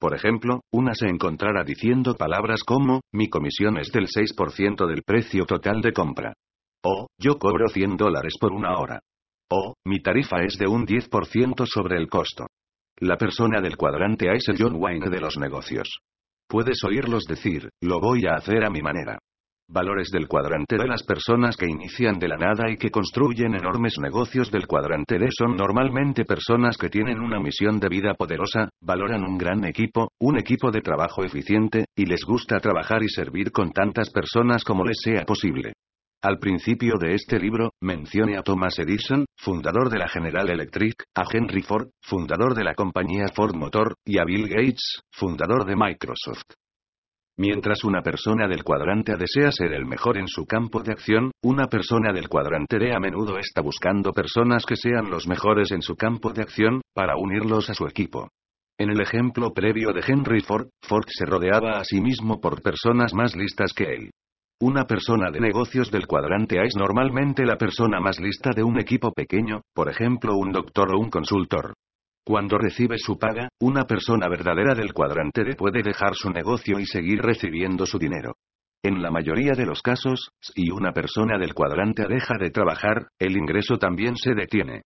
Por 0.00 0.14
ejemplo, 0.14 0.62
una 0.72 0.94
se 0.94 1.08
encontrará 1.08 1.62
diciendo 1.62 2.14
palabras 2.14 2.64
como, 2.64 3.02
mi 3.12 3.28
comisión 3.28 3.76
es 3.76 3.92
del 3.92 4.06
6% 4.06 4.86
del 4.86 5.02
precio 5.02 5.44
total 5.44 5.82
de 5.82 5.92
compra. 5.92 6.32
O, 6.82 7.08
yo 7.18 7.38
cobro 7.38 7.68
100 7.68 7.98
dólares 7.98 8.34
por 8.40 8.52
una 8.52 8.78
hora. 8.78 9.00
O, 9.50 9.74
mi 9.84 10.00
tarifa 10.00 10.42
es 10.42 10.56
de 10.56 10.66
un 10.66 10.86
10% 10.86 11.66
sobre 11.66 11.98
el 11.98 12.08
costo. 12.08 12.46
La 12.98 13.18
persona 13.18 13.60
del 13.60 13.76
cuadrante 13.76 14.30
A 14.30 14.32
es 14.32 14.48
el 14.48 14.56
John 14.58 14.76
Wayne 14.76 15.10
de 15.10 15.20
los 15.20 15.36
negocios. 15.36 16.00
Puedes 16.48 16.82
oírlos 16.82 17.24
decir, 17.24 17.68
lo 17.82 18.00
voy 18.00 18.24
a 18.26 18.36
hacer 18.36 18.64
a 18.64 18.70
mi 18.70 18.80
manera. 18.80 19.18
Valores 19.72 20.10
del 20.10 20.26
cuadrante 20.26 20.76
de 20.76 20.88
las 20.88 21.04
personas 21.04 21.56
que 21.56 21.66
inician 21.66 22.18
de 22.18 22.26
la 22.26 22.36
nada 22.36 22.68
y 22.68 22.76
que 22.76 22.90
construyen 22.90 23.54
enormes 23.54 24.00
negocios 24.00 24.50
del 24.50 24.66
cuadrante 24.66 25.16
D 25.16 25.28
son 25.30 25.54
normalmente 25.54 26.24
personas 26.24 26.76
que 26.76 26.88
tienen 26.88 27.20
una 27.20 27.38
misión 27.38 27.78
de 27.78 27.88
vida 27.88 28.14
poderosa, 28.14 28.68
valoran 28.80 29.22
un 29.22 29.38
gran 29.38 29.64
equipo, 29.64 30.10
un 30.18 30.40
equipo 30.40 30.72
de 30.72 30.80
trabajo 30.80 31.22
eficiente, 31.22 31.84
y 31.94 32.06
les 32.06 32.24
gusta 32.24 32.58
trabajar 32.58 33.04
y 33.04 33.08
servir 33.08 33.52
con 33.52 33.70
tantas 33.70 34.10
personas 34.10 34.64
como 34.64 34.84
les 34.84 34.96
sea 35.04 35.24
posible. 35.24 35.74
Al 36.20 36.40
principio 36.40 36.94
de 36.98 37.14
este 37.14 37.38
libro, 37.38 37.70
mencione 37.80 38.36
a 38.36 38.42
Thomas 38.42 38.76
Edison, 38.80 39.24
fundador 39.38 39.88
de 39.88 39.98
la 39.98 40.08
General 40.08 40.50
Electric, 40.50 41.04
a 41.14 41.22
Henry 41.32 41.62
Ford, 41.62 41.90
fundador 42.02 42.56
de 42.56 42.64
la 42.64 42.74
compañía 42.74 43.26
Ford 43.32 43.54
Motor, 43.54 43.94
y 44.04 44.18
a 44.18 44.24
Bill 44.24 44.48
Gates, 44.48 45.02
fundador 45.12 45.64
de 45.64 45.76
Microsoft. 45.76 46.56
Mientras 47.40 47.84
una 47.84 48.02
persona 48.02 48.46
del 48.46 48.62
cuadrante 48.62 49.12
A 49.12 49.16
desea 49.16 49.50
ser 49.50 49.72
el 49.72 49.86
mejor 49.86 50.18
en 50.18 50.28
su 50.28 50.44
campo 50.44 50.82
de 50.82 50.92
acción, 50.92 51.30
una 51.42 51.68
persona 51.68 52.12
del 52.12 52.28
cuadrante 52.28 52.78
D 52.78 52.92
a 52.94 53.00
menudo 53.00 53.38
está 53.38 53.62
buscando 53.62 54.12
personas 54.12 54.66
que 54.66 54.76
sean 54.76 55.08
los 55.08 55.26
mejores 55.26 55.70
en 55.70 55.80
su 55.80 55.96
campo 55.96 56.34
de 56.34 56.42
acción, 56.42 56.82
para 56.94 57.16
unirlos 57.16 57.70
a 57.70 57.74
su 57.74 57.86
equipo. 57.86 58.28
En 58.78 58.90
el 58.90 59.00
ejemplo 59.00 59.54
previo 59.54 59.94
de 59.94 60.02
Henry 60.06 60.42
Ford, 60.42 60.68
Ford 60.82 61.06
se 61.08 61.24
rodeaba 61.24 61.78
a 61.78 61.84
sí 61.84 62.02
mismo 62.02 62.42
por 62.42 62.60
personas 62.60 63.14
más 63.14 63.34
listas 63.34 63.72
que 63.72 63.84
él. 63.84 64.10
Una 64.60 64.84
persona 64.84 65.30
de 65.30 65.40
negocios 65.40 65.90
del 65.90 66.06
cuadrante 66.06 66.60
A 66.60 66.64
es 66.64 66.76
normalmente 66.76 67.46
la 67.46 67.56
persona 67.56 68.00
más 68.00 68.20
lista 68.20 68.50
de 68.54 68.64
un 68.64 68.78
equipo 68.78 69.12
pequeño, 69.12 69.62
por 69.74 69.88
ejemplo 69.88 70.36
un 70.36 70.52
doctor 70.52 70.94
o 70.94 70.98
un 70.98 71.08
consultor. 71.08 71.72
Cuando 72.30 72.58
recibe 72.58 72.96
su 72.96 73.18
paga, 73.18 73.48
una 73.60 73.86
persona 73.86 74.28
verdadera 74.28 74.76
del 74.76 74.92
cuadrante 74.92 75.42
D 75.42 75.56
puede 75.56 75.82
dejar 75.82 76.14
su 76.14 76.30
negocio 76.30 76.78
y 76.78 76.86
seguir 76.86 77.18
recibiendo 77.20 77.86
su 77.86 77.98
dinero. 77.98 78.34
En 78.84 79.02
la 79.02 79.10
mayoría 79.10 79.54
de 79.54 79.66
los 79.66 79.82
casos, 79.82 80.30
si 80.40 80.70
una 80.70 80.92
persona 80.92 81.38
del 81.38 81.54
cuadrante 81.54 82.06
deja 82.08 82.38
de 82.38 82.50
trabajar, 82.50 83.08
el 83.18 83.36
ingreso 83.36 83.78
también 83.78 84.14
se 84.14 84.34
detiene. 84.34 84.82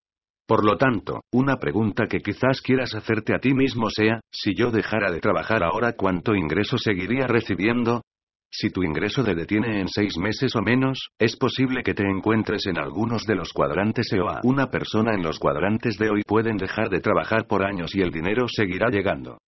Por 0.46 0.64
lo 0.64 0.78
tanto, 0.78 1.20
una 1.34 1.56
pregunta 1.56 2.06
que 2.06 2.20
quizás 2.20 2.62
quieras 2.62 2.94
hacerte 2.94 3.34
a 3.34 3.40
ti 3.40 3.52
mismo 3.52 3.90
sea, 3.90 4.20
si 4.32 4.54
yo 4.56 4.70
dejara 4.70 5.12
de 5.12 5.20
trabajar 5.20 5.62
ahora, 5.64 5.92
¿cuánto 5.98 6.34
ingreso 6.34 6.78
seguiría 6.78 7.26
recibiendo? 7.26 8.00
Si 8.56 8.70
tu 8.70 8.84
ingreso 8.84 9.24
te 9.24 9.34
detiene 9.34 9.80
en 9.80 9.88
seis 9.88 10.16
meses 10.16 10.54
o 10.54 10.62
menos, 10.62 11.08
es 11.18 11.34
posible 11.34 11.82
que 11.82 11.92
te 11.92 12.04
encuentres 12.04 12.66
en 12.66 12.78
algunos 12.78 13.24
de 13.24 13.34
los 13.34 13.52
cuadrantes 13.52 14.12
E 14.12 14.20
o 14.20 14.28
A. 14.28 14.42
Una 14.44 14.70
persona 14.70 15.12
en 15.12 15.24
los 15.24 15.40
cuadrantes 15.40 15.98
de 15.98 16.08
hoy 16.08 16.22
pueden 16.24 16.56
dejar 16.56 16.88
de 16.88 17.00
trabajar 17.00 17.48
por 17.48 17.64
años 17.64 17.96
y 17.96 18.00
el 18.00 18.12
dinero 18.12 18.46
seguirá 18.46 18.90
llegando. 18.90 19.38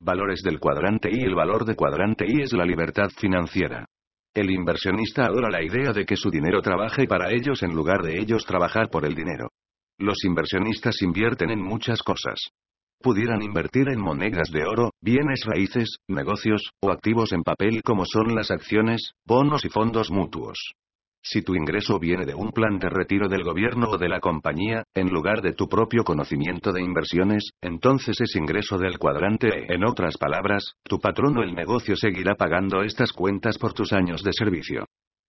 Valores 0.00 0.42
del 0.42 0.58
cuadrante 0.58 1.08
I. 1.12 1.22
El 1.22 1.36
valor 1.36 1.64
de 1.64 1.76
cuadrante 1.76 2.26
I 2.26 2.42
es 2.42 2.52
la 2.54 2.64
libertad 2.64 3.08
financiera. 3.16 3.86
El 4.34 4.50
inversionista 4.50 5.26
adora 5.26 5.48
la 5.48 5.62
idea 5.62 5.92
de 5.92 6.04
que 6.04 6.16
su 6.16 6.28
dinero 6.28 6.60
trabaje 6.60 7.06
para 7.06 7.30
ellos 7.30 7.62
en 7.62 7.72
lugar 7.72 8.02
de 8.02 8.18
ellos 8.18 8.44
trabajar 8.44 8.90
por 8.90 9.06
el 9.06 9.14
dinero. 9.14 9.50
Los 9.96 10.24
inversionistas 10.24 11.02
invierten 11.02 11.50
en 11.50 11.62
muchas 11.62 12.02
cosas 12.02 12.50
pudieran 13.02 13.42
invertir 13.42 13.88
en 13.88 14.00
monedas 14.00 14.50
de 14.50 14.64
oro, 14.64 14.90
bienes 15.00 15.44
raíces, 15.44 15.98
negocios, 16.08 16.70
o 16.80 16.90
activos 16.90 17.32
en 17.32 17.42
papel 17.42 17.82
como 17.82 18.04
son 18.04 18.34
las 18.34 18.50
acciones, 18.50 19.12
bonos 19.24 19.64
y 19.64 19.68
fondos 19.68 20.10
mutuos. 20.10 20.72
Si 21.28 21.42
tu 21.42 21.56
ingreso 21.56 21.98
viene 21.98 22.24
de 22.24 22.36
un 22.36 22.52
plan 22.52 22.78
de 22.78 22.88
retiro 22.88 23.28
del 23.28 23.42
gobierno 23.42 23.88
o 23.90 23.98
de 23.98 24.08
la 24.08 24.20
compañía, 24.20 24.84
en 24.94 25.08
lugar 25.08 25.42
de 25.42 25.54
tu 25.54 25.68
propio 25.68 26.04
conocimiento 26.04 26.72
de 26.72 26.80
inversiones, 26.80 27.50
entonces 27.60 28.20
es 28.20 28.36
ingreso 28.36 28.78
del 28.78 28.96
cuadrante 28.96 29.48
E. 29.48 29.74
En 29.74 29.84
otras 29.84 30.16
palabras, 30.18 30.74
tu 30.84 31.00
patrón 31.00 31.36
o 31.38 31.42
el 31.42 31.52
negocio 31.52 31.96
seguirá 31.96 32.36
pagando 32.36 32.82
estas 32.82 33.12
cuentas 33.12 33.58
por 33.58 33.72
tus 33.72 33.92
años 33.92 34.22
de 34.22 34.32
servicio. 34.32 34.84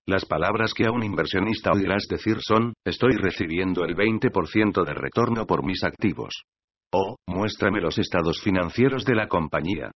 Las 0.05 0.23
palabras 0.23 0.75
que 0.75 0.85
a 0.85 0.91
un 0.91 1.03
inversionista 1.03 1.71
oirás 1.71 2.05
decir 2.07 2.37
son, 2.41 2.73
estoy 2.85 3.13
recibiendo 3.13 3.83
el 3.83 3.95
20% 3.95 4.85
de 4.85 4.93
retorno 4.93 5.47
por 5.47 5.65
mis 5.65 5.83
activos. 5.83 6.43
O, 6.93 7.17
muéstrame 7.27 7.81
los 7.81 7.97
estados 7.97 8.41
financieros 8.41 9.03
de 9.03 9.15
la 9.15 9.27
compañía. 9.27 9.91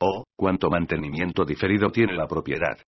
O, 0.00 0.24
cuánto 0.36 0.70
mantenimiento 0.70 1.44
diferido 1.44 1.90
tiene 1.90 2.14
la 2.14 2.26
propiedad. 2.26 2.78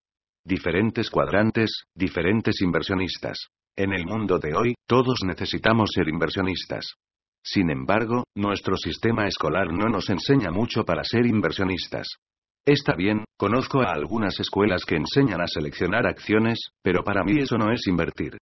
Diferentes 0.44 1.10
cuadrantes, 1.10 1.85
diferentes 1.94 2.60
inversionistas. 2.62 3.48
En 3.76 3.93
el 3.93 4.06
mundo 4.06 4.39
de 4.39 4.55
hoy, 4.55 4.74
todos 4.86 5.20
necesitamos 5.24 5.90
ser 5.94 6.09
inversionistas. 6.09 6.94
Sin 7.44 7.70
embargo, 7.70 8.24
nuestro 8.36 8.76
sistema 8.76 9.26
escolar 9.26 9.72
no 9.72 9.89
nos 9.89 10.10
enseña 10.10 10.51
mucho 10.51 10.85
para 10.85 11.02
ser 11.05 11.26
inversionistas. 11.26 12.06
Está 12.66 12.94
bien, 12.94 13.24
conozco 13.39 13.80
a 13.80 13.93
algunas 13.93 14.39
escuelas 14.40 14.85
que 14.85 14.97
enseñan 14.97 15.40
a 15.40 15.47
seleccionar 15.47 16.06
acciones, 16.06 16.59
pero 16.82 17.02
para 17.02 17.24
mí 17.24 17.39
eso 17.39 17.56
no 17.56 17.72
es 17.72 17.86
invertir. 17.86 18.36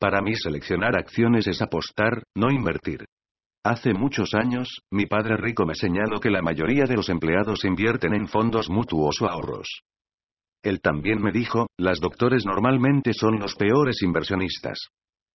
Para 0.00 0.20
mí 0.20 0.34
seleccionar 0.34 0.96
acciones 0.98 1.46
es 1.46 1.62
apostar, 1.62 2.22
no 2.34 2.50
invertir. 2.50 3.04
Hace 3.64 3.92
muchos 3.92 4.34
años, 4.34 4.82
mi 4.90 5.06
padre 5.06 5.36
rico 5.36 5.66
me 5.66 5.74
señaló 5.74 6.20
que 6.20 6.30
la 6.30 6.42
mayoría 6.42 6.84
de 6.84 6.96
los 6.96 7.08
empleados 7.08 7.64
invierten 7.64 8.14
en 8.14 8.28
fondos 8.28 8.70
mutuos 8.70 9.20
o 9.20 9.28
ahorros. 9.28 9.82
Él 10.62 10.80
también 10.80 11.20
me 11.20 11.32
dijo, 11.32 11.66
las 11.76 12.00
doctores 12.00 12.44
normalmente 12.46 13.12
son 13.12 13.38
los 13.38 13.54
peores 13.54 14.02
inversionistas. 14.02 14.88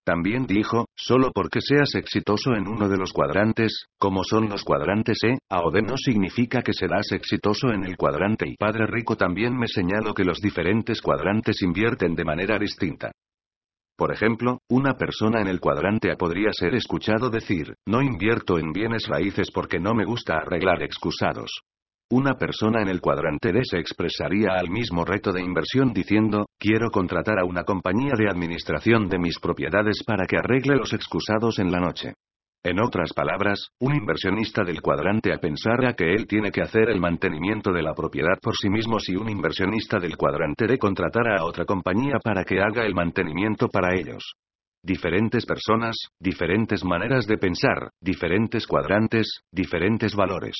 También 0.06 0.45
dijo, 0.45 0.88
solo 0.95 1.32
porque 1.34 1.62
seas 1.62 1.95
exitoso 1.95 2.56
en 2.56 2.68
uno 2.68 2.90
de 2.90 2.98
los 2.98 3.14
cuadrantes, 3.14 3.86
como 3.98 4.26
son 4.26 4.50
los 4.50 4.64
cuadrantes 4.64 5.18
E, 5.24 5.38
A 5.50 5.62
o 5.62 5.72
D 5.72 5.82
no 5.82 5.95
significa 5.95 6.62
que 6.62 6.74
serás 6.74 7.12
exitoso 7.14 7.70
en 7.70 7.86
el 7.86 7.95
cuadrante 7.95 8.45
y 8.48 8.58
Padre 8.58 8.86
Rico 8.86 9.16
también 9.16 9.58
me 9.58 9.68
señaló 9.68 10.14
que 10.14 10.26
los 10.26 10.40
diferentes 10.41 11.02
cuadrantes 11.02 11.62
invierten 11.62 12.16
de 12.16 12.26
manera 12.26 12.60
distinta. 12.60 13.12
Por 13.95 14.11
ejemplo, 14.11 14.60
una 14.70 14.94
persona 14.95 15.41
en 15.41 15.48
el 15.48 15.60
cuadrante 15.60 16.11
A 16.11 16.15
podría 16.15 16.52
ser 16.52 16.74
escuchado 16.74 17.30
decir, 17.30 17.76
no 17.86 18.02
invierto 18.02 18.57
en 18.57 18.74
bienes 18.74 19.07
raíces 19.07 19.52
porque 19.53 19.80
no 19.80 19.94
me 19.94 20.03
gusta 20.03 20.38
arreglar 20.38 20.82
excusados. 20.82 21.61
Una 22.11 22.34
persona 22.36 22.82
en 22.82 22.90
el 22.90 23.02
cuadrante 23.02 23.52
D 23.52 23.61
se 23.64 23.80
expresaría 23.80 24.53
al 24.53 24.70
mismo 24.70 25.06
reto 25.06 25.32
de 25.32 25.41
inversión 25.41 25.94
diciendo, 25.94 26.48
quiero 26.60 26.90
contratar 26.91 27.40
a 27.40 27.45
una 27.45 27.64
compañía 27.64 28.14
de 28.18 28.30
administración 28.30 29.07
de 29.10 29.20
mis 29.20 29.40
propiedades 29.40 30.03
para 30.06 30.26
que 30.26 30.38
arregle 30.38 30.76
los 30.76 30.94
excusados 30.94 31.60
en 31.60 31.72
la 31.72 31.80
noche. 31.80 32.14
En 32.65 32.80
otras 32.80 33.11
palabras, 33.11 33.72
un 33.81 33.94
inversionista 33.94 34.64
del 34.64 34.81
cuadrante 34.81 35.34
A 35.34 35.38
pensará 35.38 35.95
que 35.95 36.14
él 36.14 36.26
tiene 36.27 36.49
que 36.49 36.61
hacer 36.61 36.90
el 36.90 37.02
mantenimiento 37.02 37.73
de 37.73 37.81
la 37.81 37.94
propiedad 37.94 38.40
por 38.41 38.56
sí 38.56 38.69
mismo 38.69 38.99
si 38.99 39.18
un 39.18 39.30
inversionista 39.30 39.99
del 39.99 40.15
cuadrante 40.15 40.65
D 40.65 40.77
contratara 40.77 41.35
a 41.40 41.44
otra 41.44 41.65
compañía 41.65 42.19
para 42.23 42.45
que 42.45 42.61
haga 42.61 42.85
el 42.85 42.95
mantenimiento 42.95 43.68
para 43.68 43.94
ellos. 43.94 44.35
Diferentes 44.81 45.45
personas, 45.45 46.07
diferentes 46.18 46.85
maneras 46.85 47.27
de 47.27 47.38
pensar, 47.38 47.90
diferentes 47.99 48.65
cuadrantes, 48.65 49.41
diferentes 49.52 50.15
valores. 50.15 50.56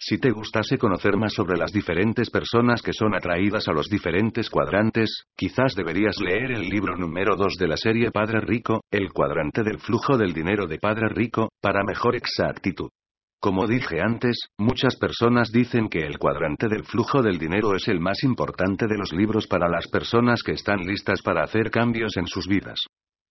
Si 0.00 0.16
te 0.18 0.30
gustase 0.30 0.78
conocer 0.78 1.16
más 1.16 1.32
sobre 1.32 1.58
las 1.58 1.72
diferentes 1.72 2.30
personas 2.30 2.82
que 2.82 2.92
son 2.92 3.16
atraídas 3.16 3.66
a 3.66 3.72
los 3.72 3.88
diferentes 3.88 4.48
cuadrantes, 4.48 5.24
quizás 5.36 5.74
deberías 5.74 6.20
leer 6.20 6.52
el 6.52 6.68
libro 6.68 6.96
número 6.96 7.34
2 7.34 7.56
de 7.58 7.66
la 7.66 7.76
serie 7.76 8.12
Padre 8.12 8.40
Rico, 8.40 8.82
El 8.92 9.12
cuadrante 9.12 9.64
del 9.64 9.80
flujo 9.80 10.16
del 10.16 10.32
dinero 10.32 10.68
de 10.68 10.78
Padre 10.78 11.08
Rico, 11.08 11.50
para 11.60 11.82
mejor 11.82 12.14
exactitud. 12.14 12.90
Como 13.40 13.66
dije 13.66 14.00
antes, 14.00 14.46
muchas 14.56 14.96
personas 14.96 15.50
dicen 15.50 15.88
que 15.88 16.06
el 16.06 16.18
cuadrante 16.18 16.68
del 16.68 16.84
flujo 16.84 17.20
del 17.20 17.38
dinero 17.38 17.74
es 17.74 17.88
el 17.88 17.98
más 17.98 18.22
importante 18.22 18.86
de 18.86 18.98
los 18.98 19.12
libros 19.12 19.48
para 19.48 19.68
las 19.68 19.88
personas 19.88 20.42
que 20.44 20.52
están 20.52 20.78
listas 20.78 21.22
para 21.22 21.42
hacer 21.42 21.72
cambios 21.72 22.16
en 22.16 22.28
sus 22.28 22.46
vidas. 22.46 22.78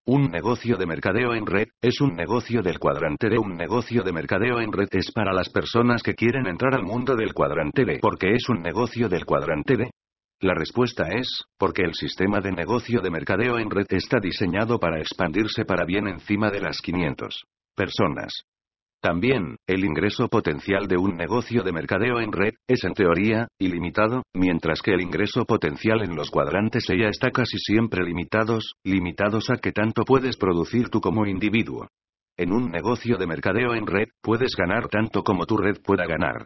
Un 0.09 0.31
negocio 0.31 0.77
de 0.77 0.85
mercadeo 0.85 1.33
en 1.33 1.45
red, 1.45 1.67
es 1.81 1.99
un 1.99 2.15
negocio 2.15 2.61
del 2.61 2.79
cuadrante 2.79 3.27
de 3.27 3.37
un 3.37 3.57
negocio 3.57 4.03
de 4.03 4.13
mercadeo 4.13 4.61
en 4.61 4.71
red 4.71 4.87
es 4.93 5.11
para 5.11 5.33
las 5.33 5.49
personas 5.49 6.01
que 6.01 6.13
quieren 6.13 6.47
entrar 6.47 6.75
al 6.75 6.83
mundo 6.83 7.13
del 7.13 7.33
cuadrante 7.33 7.83
de 7.83 7.99
porque 7.99 8.31
es 8.31 8.47
un 8.47 8.61
negocio 8.61 9.09
del 9.09 9.25
cuadrante 9.25 9.75
de. 9.75 9.91
La 10.39 10.53
respuesta 10.53 11.09
es, 11.09 11.27
porque 11.57 11.81
el 11.81 11.93
sistema 11.93 12.39
de 12.39 12.53
negocio 12.53 13.01
de 13.01 13.09
mercadeo 13.09 13.59
en 13.59 13.69
red 13.69 13.87
está 13.89 14.21
diseñado 14.21 14.79
para 14.79 15.01
expandirse 15.01 15.65
para 15.65 15.83
bien 15.83 16.07
encima 16.07 16.51
de 16.51 16.61
las 16.61 16.77
500 16.77 17.43
personas. 17.75 18.31
También, 19.01 19.57
el 19.67 19.85
ingreso 19.85 20.27
potencial 20.27 20.87
de 20.87 20.97
un 20.97 21.15
negocio 21.15 21.61
de 21.61 21.71
mercadeo 21.71 22.19
en 22.19 22.31
red, 22.31 22.53
es 22.67 22.83
en 22.83 22.93
teoría, 22.93 23.47
ilimitado, 23.59 24.23
mientras 24.33 24.81
que 24.81 24.91
el 24.91 25.01
ingreso 25.01 25.45
potencial 25.45 26.01
en 26.01 26.15
los 26.15 26.31
cuadrantes 26.31 26.87
ya 26.87 27.07
está 27.07 27.29
casi 27.29 27.57
siempre 27.59 28.03
limitados, 28.03 28.73
limitados 28.83 29.51
a 29.51 29.57
que 29.57 29.71
tanto 29.71 30.03
puedes 30.03 30.35
producir 30.35 30.89
tú 30.89 30.99
como 30.99 31.27
individuo. 31.27 31.87
En 32.37 32.51
un 32.51 32.71
negocio 32.71 33.17
de 33.17 33.27
mercadeo 33.27 33.75
en 33.75 33.85
red, 33.85 34.07
puedes 34.21 34.55
ganar 34.55 34.87
tanto 34.87 35.23
como 35.23 35.45
tu 35.45 35.57
red 35.57 35.77
pueda 35.83 36.05
ganar. 36.05 36.45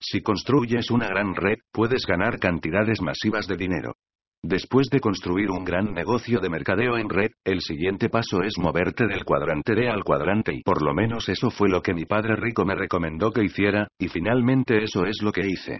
Si 0.00 0.20
construyes 0.20 0.90
una 0.90 1.06
gran 1.06 1.34
red, 1.34 1.58
puedes 1.72 2.04
ganar 2.06 2.40
cantidades 2.40 3.00
masivas 3.00 3.46
de 3.46 3.56
dinero. 3.56 3.94
Después 4.44 4.88
de 4.90 4.98
construir 4.98 5.52
un 5.52 5.64
gran 5.64 5.94
negocio 5.94 6.40
de 6.40 6.50
mercadeo 6.50 6.98
en 6.98 7.08
red, 7.08 7.30
el 7.44 7.60
siguiente 7.60 8.08
paso 8.08 8.42
es 8.42 8.58
moverte 8.58 9.06
del 9.06 9.24
cuadrante 9.24 9.72
D 9.76 9.88
al 9.88 10.02
cuadrante 10.02 10.52
y 10.52 10.62
por 10.62 10.82
lo 10.82 10.92
menos 10.94 11.28
eso 11.28 11.48
fue 11.48 11.68
lo 11.68 11.80
que 11.80 11.94
mi 11.94 12.06
padre 12.06 12.34
rico 12.34 12.64
me 12.64 12.74
recomendó 12.74 13.30
que 13.30 13.44
hiciera, 13.44 13.86
y 13.98 14.08
finalmente 14.08 14.82
eso 14.82 15.06
es 15.06 15.22
lo 15.22 15.30
que 15.30 15.46
hice. 15.46 15.78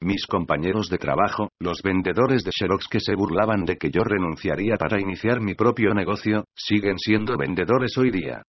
Mis 0.00 0.26
compañeros 0.26 0.88
de 0.90 0.98
trabajo, 0.98 1.48
los 1.58 1.82
vendedores 1.82 2.44
de 2.44 2.52
Xerox 2.56 2.86
que 2.86 3.00
se 3.00 3.16
burlaban 3.16 3.64
de 3.64 3.78
que 3.78 3.90
yo 3.90 4.04
renunciaría 4.04 4.76
para 4.76 5.00
iniciar 5.00 5.40
mi 5.40 5.54
propio 5.54 5.92
negocio, 5.92 6.44
siguen 6.54 6.98
siendo 6.98 7.36
vendedores 7.36 7.98
hoy 7.98 8.12
día. 8.12 8.42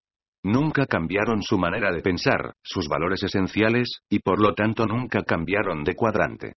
Nunca 0.43 0.85
cambiaron 0.85 1.41
su 1.41 1.57
manera 1.57 1.91
de 1.91 2.01
pensar, 2.01 2.53
sus 2.61 2.87
valores 2.87 3.23
esenciales, 3.23 4.01
y 4.11 4.19
por 4.19 4.39
lo 4.39 4.53
tanto 4.53 4.85
nunca 4.85 5.23
cambiaron 5.23 5.83
de 5.83 5.95
cuadrante. 5.95 6.53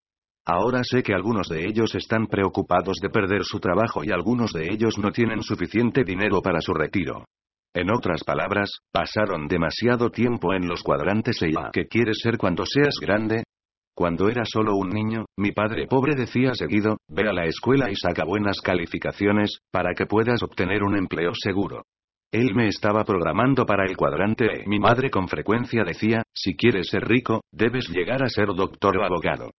Ahora 0.51 0.81
sé 0.83 1.03
que 1.03 1.13
algunos 1.13 1.51
de 1.51 1.67
ellos 1.67 1.95
están 1.95 2.27
preocupados 2.27 2.97
de 3.03 3.11
perder 3.11 3.45
su 3.45 3.61
trabajo 3.61 4.03
y 4.03 4.11
algunos 4.11 4.51
de 4.55 4.73
ellos 4.73 4.97
no 4.97 5.13
tienen 5.13 5.43
suficiente 5.43 6.05
dinero 6.05 6.41
para 6.41 6.63
su 6.63 6.73
retiro. 6.73 7.27
En 7.75 7.91
otras 7.91 8.25
palabras, 8.25 8.71
pasaron 8.91 9.47
demasiado 9.47 10.09
tiempo 10.09 10.55
en 10.55 10.67
los 10.67 10.83
cuadrantes 10.83 11.43
y 11.43 11.53
¿qué 11.71 11.87
quieres 11.87 12.21
ser 12.23 12.39
cuando 12.39 12.65
seas 12.65 12.95
grande? 12.99 13.43
Cuando 13.95 14.31
era 14.31 14.45
solo 14.47 14.75
un 14.77 14.89
niño, 14.89 15.27
mi 15.37 15.53
padre 15.53 15.87
pobre 15.87 16.15
decía 16.15 16.55
seguido, 16.55 16.97
ve 17.09 17.29
a 17.29 17.35
la 17.35 17.45
escuela 17.45 17.91
y 17.91 17.95
saca 17.95 18.25
buenas 18.25 18.63
calificaciones, 18.63 19.59
para 19.71 19.93
que 19.93 20.07
puedas 20.07 20.43
obtener 20.43 20.83
un 20.83 20.97
empleo 20.97 21.33
seguro. 21.35 21.83
Él 22.33 22.55
me 22.55 22.69
estaba 22.69 23.05
programando 23.05 23.67
para 23.67 23.85
el 23.85 23.99
cuadrante 23.99 24.47
E. 24.47 24.67
Mi 24.67 24.79
madre 24.79 25.11
con 25.11 25.29
frecuencia 25.29 25.85
decía, 25.85 26.23
si 26.35 26.57
quieres 26.57 26.89
ser 26.89 27.07
rico, 27.07 27.43
debes 27.53 27.91
llegar 27.91 28.23
a 28.23 28.31
ser 28.31 28.47
doctor 28.55 28.97
o 28.97 29.05
abogado. 29.05 29.51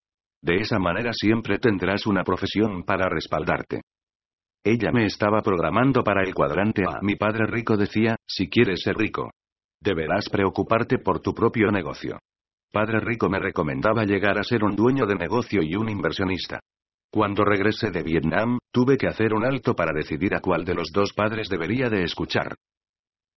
De 0.41 0.55
esa 0.57 0.79
manera 0.79 1.11
siempre 1.13 1.59
tendrás 1.59 2.05
una 2.07 2.23
profesión 2.23 2.83
para 2.83 3.09
respaldarte. 3.09 3.81
Ella 4.63 4.91
me 4.91 5.05
estaba 5.05 5.41
programando 5.41 6.03
para 6.03 6.23
el 6.23 6.33
cuadrante 6.33 6.83
A. 6.83 6.99
Mi 7.01 7.15
padre 7.15 7.45
rico 7.47 7.77
decía, 7.77 8.15
si 8.27 8.49
quieres 8.49 8.81
ser 8.81 8.95
rico, 8.95 9.31
deberás 9.81 10.29
preocuparte 10.29 10.99
por 10.99 11.21
tu 11.21 11.33
propio 11.33 11.71
negocio. 11.71 12.19
Padre 12.71 12.99
rico 12.99 13.29
me 13.29 13.39
recomendaba 13.39 14.03
llegar 14.03 14.37
a 14.37 14.43
ser 14.43 14.63
un 14.63 14.75
dueño 14.75 15.05
de 15.05 15.15
negocio 15.15 15.61
y 15.63 15.75
un 15.75 15.89
inversionista. 15.89 16.59
Cuando 17.11 17.43
regresé 17.43 17.89
de 17.89 18.03
Vietnam, 18.03 18.59
tuve 18.71 18.97
que 18.97 19.07
hacer 19.07 19.33
un 19.33 19.43
alto 19.43 19.75
para 19.75 19.91
decidir 19.93 20.35
a 20.35 20.41
cuál 20.41 20.63
de 20.63 20.75
los 20.75 20.91
dos 20.93 21.13
padres 21.13 21.49
debería 21.49 21.89
de 21.89 22.03
escuchar. 22.03 22.55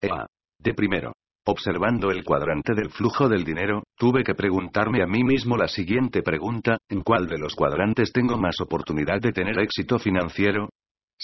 Ea. 0.00 0.26
De 0.58 0.74
primero. 0.74 1.12
Observando 1.44 2.12
el 2.12 2.22
cuadrante 2.22 2.72
del 2.72 2.90
flujo 2.90 3.28
del 3.28 3.42
dinero, 3.42 3.82
tuve 3.96 4.22
que 4.22 4.34
preguntarme 4.34 5.02
a 5.02 5.06
mí 5.06 5.24
mismo 5.24 5.56
la 5.56 5.66
siguiente 5.66 6.22
pregunta, 6.22 6.78
¿en 6.88 7.02
cuál 7.02 7.26
de 7.26 7.38
los 7.38 7.56
cuadrantes 7.56 8.12
tengo 8.12 8.38
más 8.38 8.60
oportunidad 8.60 9.20
de 9.20 9.32
tener 9.32 9.58
éxito 9.58 9.98
financiero? 9.98 10.68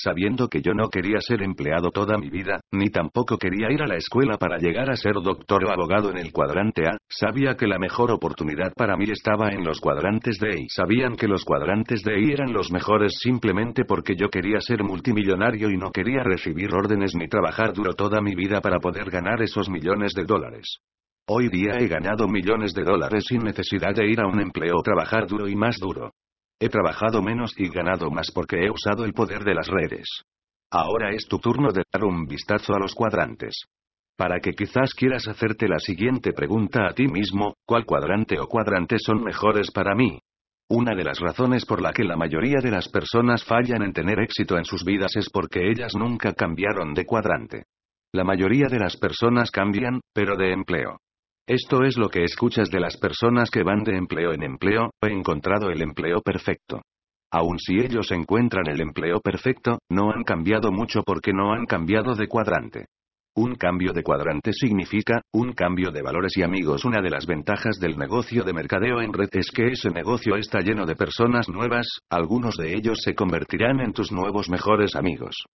Sabiendo 0.03 0.49
que 0.49 0.63
yo 0.63 0.73
no 0.75 0.89
quería 0.89 1.19
ser 1.21 1.43
empleado 1.43 1.91
toda 1.91 2.17
mi 2.19 2.31
vida, 2.31 2.61
ni 2.71 2.89
tampoco 2.89 3.37
quería 3.37 3.71
ir 3.73 3.83
a 3.83 3.87
la 3.87 3.97
escuela 3.97 4.39
para 4.39 4.59
llegar 4.59 4.91
a 4.91 4.97
ser 4.97 5.15
doctor 5.15 5.65
o 5.65 5.71
abogado 5.71 6.11
en 6.11 6.19
el 6.19 6.33
cuadrante 6.33 6.87
A, 6.87 6.99
sabía 7.09 7.57
que 7.57 7.67
la 7.67 7.79
mejor 7.79 8.13
oportunidad 8.13 8.73
para 8.75 8.97
mí 8.97 9.07
estaba 9.11 9.49
en 9.51 9.65
los 9.65 9.81
cuadrantes 9.81 10.39
de 10.39 10.61
I. 10.61 10.69
Sabían 10.69 11.17
que 11.17 11.27
los 11.27 11.45
cuadrantes 11.45 12.03
de 12.03 12.21
I 12.21 12.33
eran 12.33 12.53
los 12.53 12.71
mejores 12.71 13.19
simplemente 13.21 13.85
porque 13.85 14.15
yo 14.15 14.29
quería 14.29 14.61
ser 14.61 14.85
multimillonario 14.85 15.71
y 15.71 15.77
no 15.77 15.91
quería 15.91 16.23
recibir 16.23 16.73
órdenes 16.73 17.15
ni 17.17 17.27
trabajar 17.27 17.73
duro 17.73 17.95
toda 17.95 18.21
mi 18.21 18.35
vida 18.35 18.61
para 18.61 18.79
poder 18.79 19.11
ganar 19.11 19.43
esos 19.43 19.69
millones 19.69 20.15
de 20.15 20.25
dólares. 20.25 20.79
Hoy 21.27 21.49
día 21.49 21.79
he 21.79 21.89
ganado 21.89 22.27
millones 22.29 22.73
de 22.73 22.85
dólares 22.85 23.25
sin 23.29 23.43
necesidad 23.43 23.95
de 23.95 24.09
ir 24.09 24.21
a 24.21 24.27
un 24.27 24.41
empleo 24.41 24.77
o 24.79 24.83
trabajar 24.83 25.27
duro 25.27 25.49
y 25.49 25.57
más 25.57 25.79
duro. 25.79 26.13
He 26.61 26.69
trabajado 26.69 27.23
menos 27.23 27.55
y 27.57 27.69
ganado 27.69 28.11
más 28.11 28.31
porque 28.33 28.65
he 28.65 28.71
usado 28.71 29.05
el 29.05 29.13
poder 29.13 29.45
de 29.45 29.55
las 29.55 29.69
redes. 29.69 30.09
Ahora 30.71 31.13
es 31.15 31.27
tu 31.27 31.39
turno 31.39 31.71
de 31.73 31.85
dar 31.93 32.05
un 32.05 32.27
vistazo 32.27 32.75
a 32.75 32.79
los 32.79 32.95
cuadrantes. 32.95 33.65
Para 34.17 34.41
que 34.41 34.53
quizás 34.53 34.93
quieras 34.95 35.29
hacerte 35.29 35.69
la 35.69 35.79
siguiente 35.79 36.33
pregunta 36.33 36.89
a 36.89 36.93
ti 36.93 37.07
mismo, 37.07 37.55
¿cuál 37.65 37.85
cuadrante 37.85 38.41
o 38.41 38.49
cuadrantes 38.49 39.03
son 39.05 39.23
mejores 39.23 39.71
para 39.71 39.95
mí? 39.95 40.19
Una 40.69 40.95
de 40.97 41.05
las 41.05 41.21
razones 41.21 41.65
por 41.65 41.81
la 41.81 41.93
que 41.93 42.05
la 42.05 42.17
mayoría 42.17 42.59
de 42.61 42.73
las 42.73 42.89
personas 42.89 43.45
fallan 43.45 43.83
en 43.83 43.93
tener 43.93 44.19
éxito 44.19 44.59
en 44.59 44.65
sus 44.65 44.85
vidas 44.85 45.15
es 45.17 45.31
porque 45.31 45.71
ellas 45.71 45.95
nunca 45.95 46.35
cambiaron 46.35 46.93
de 46.93 47.07
cuadrante. 47.07 47.65
La 48.13 48.25
mayoría 48.25 48.67
de 48.67 48.81
las 48.81 48.97
personas 48.97 49.51
cambian, 49.51 50.01
pero 50.13 50.37
de 50.37 50.53
empleo. 50.53 50.99
Esto 51.49 51.83
es 51.83 51.97
lo 51.97 52.11
que 52.11 52.25
escuchas 52.25 52.69
de 52.69 52.79
las 52.79 52.99
personas 52.99 53.51
que 53.51 53.63
van 53.63 53.83
de 53.83 53.97
empleo 53.97 54.35
en 54.35 54.43
empleo, 54.43 54.91
he 55.01 55.11
encontrado 55.11 55.71
el 55.71 55.81
empleo 55.81 56.21
perfecto. 56.21 56.83
Aun 57.33 57.59
si 57.59 57.79
ellos 57.79 58.13
encuentran 58.13 58.69
el 58.69 58.83
empleo 58.83 59.21
perfecto, 59.21 59.79
no 59.89 60.13
han 60.13 60.25
cambiado 60.25 60.71
mucho 60.71 61.03
porque 61.03 61.33
no 61.33 61.55
han 61.55 61.65
cambiado 61.65 62.15
de 62.15 62.29
cuadrante. 62.29 62.89
Un 63.35 63.55
cambio 63.55 63.95
de 63.95 64.03
cuadrante 64.03 64.53
significa, 64.53 65.23
un 65.33 65.55
cambio 65.55 65.91
de 65.91 66.03
valores 66.03 66.37
y 66.37 66.43
amigos. 66.43 66.85
Una 66.85 67.01
de 67.01 67.09
las 67.09 67.25
ventajas 67.25 67.79
del 67.81 67.97
negocio 67.97 68.45
de 68.45 68.53
mercadeo 68.53 69.01
en 69.01 69.15
red 69.15 69.31
es 69.33 69.51
que 69.51 69.69
ese 69.69 69.89
negocio 69.89 70.37
está 70.37 70.61
lleno 70.61 70.85
de 70.85 70.97
personas 70.97 71.49
nuevas, 71.49 71.87
algunos 72.11 72.57
de 72.57 72.75
ellos 72.75 72.99
se 73.03 73.15
convertirán 73.15 73.81
en 73.81 73.95
tus 73.95 74.13
nuevos 74.13 74.51
mejores 74.51 74.95
amigos. 74.97 75.47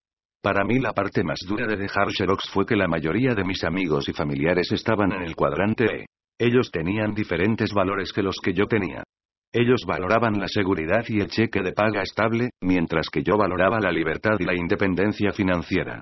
Para 0.43 0.65
mí 0.65 0.77
la 0.77 0.91
parte 0.91 1.23
más 1.23 1.39
dura 1.47 1.65
de 1.65 1.77
dejar 1.77 2.11
Xerox 2.11 2.49
fue 2.51 2.65
que 2.65 2.75
la 2.75 2.89
mayoría 2.89 3.33
de 3.33 3.45
mis 3.45 3.63
amigos 3.63 4.09
y 4.09 4.13
familiares 4.13 4.69
estaban 4.73 5.13
en 5.13 5.21
el 5.21 5.37
cuadrante 5.37 5.85
E. 5.85 6.05
Ellos 6.37 6.69
tenían 6.69 7.13
diferentes 7.13 7.71
valores 7.71 8.11
que 8.11 8.21
los 8.21 8.35
que 8.43 8.53
yo 8.53 8.65
tenía. 8.65 9.03
Ellos 9.53 9.85
valoraban 9.87 10.37
la 10.37 10.49
seguridad 10.49 11.05
y 11.07 11.21
el 11.21 11.29
cheque 11.29 11.61
de 11.61 11.71
paga 11.71 12.01
estable, 12.01 12.49
mientras 12.61 13.07
que 13.09 13.23
yo 13.23 13.37
valoraba 13.37 13.79
la 13.79 13.91
libertad 13.91 14.35
y 14.37 14.43
la 14.43 14.53
independencia 14.53 15.31
financiera. 15.31 16.01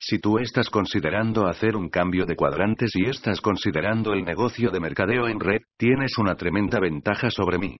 Si 0.00 0.18
tú 0.18 0.38
estás 0.38 0.70
considerando 0.70 1.46
hacer 1.46 1.76
un 1.76 1.90
cambio 1.90 2.24
de 2.24 2.34
cuadrantes 2.34 2.92
y 2.94 3.10
estás 3.10 3.42
considerando 3.42 4.14
el 4.14 4.24
negocio 4.24 4.70
de 4.70 4.80
mercadeo 4.80 5.28
en 5.28 5.38
red, 5.38 5.60
tienes 5.76 6.16
una 6.16 6.34
tremenda 6.34 6.80
ventaja 6.80 7.28
sobre 7.28 7.58
mí. 7.58 7.76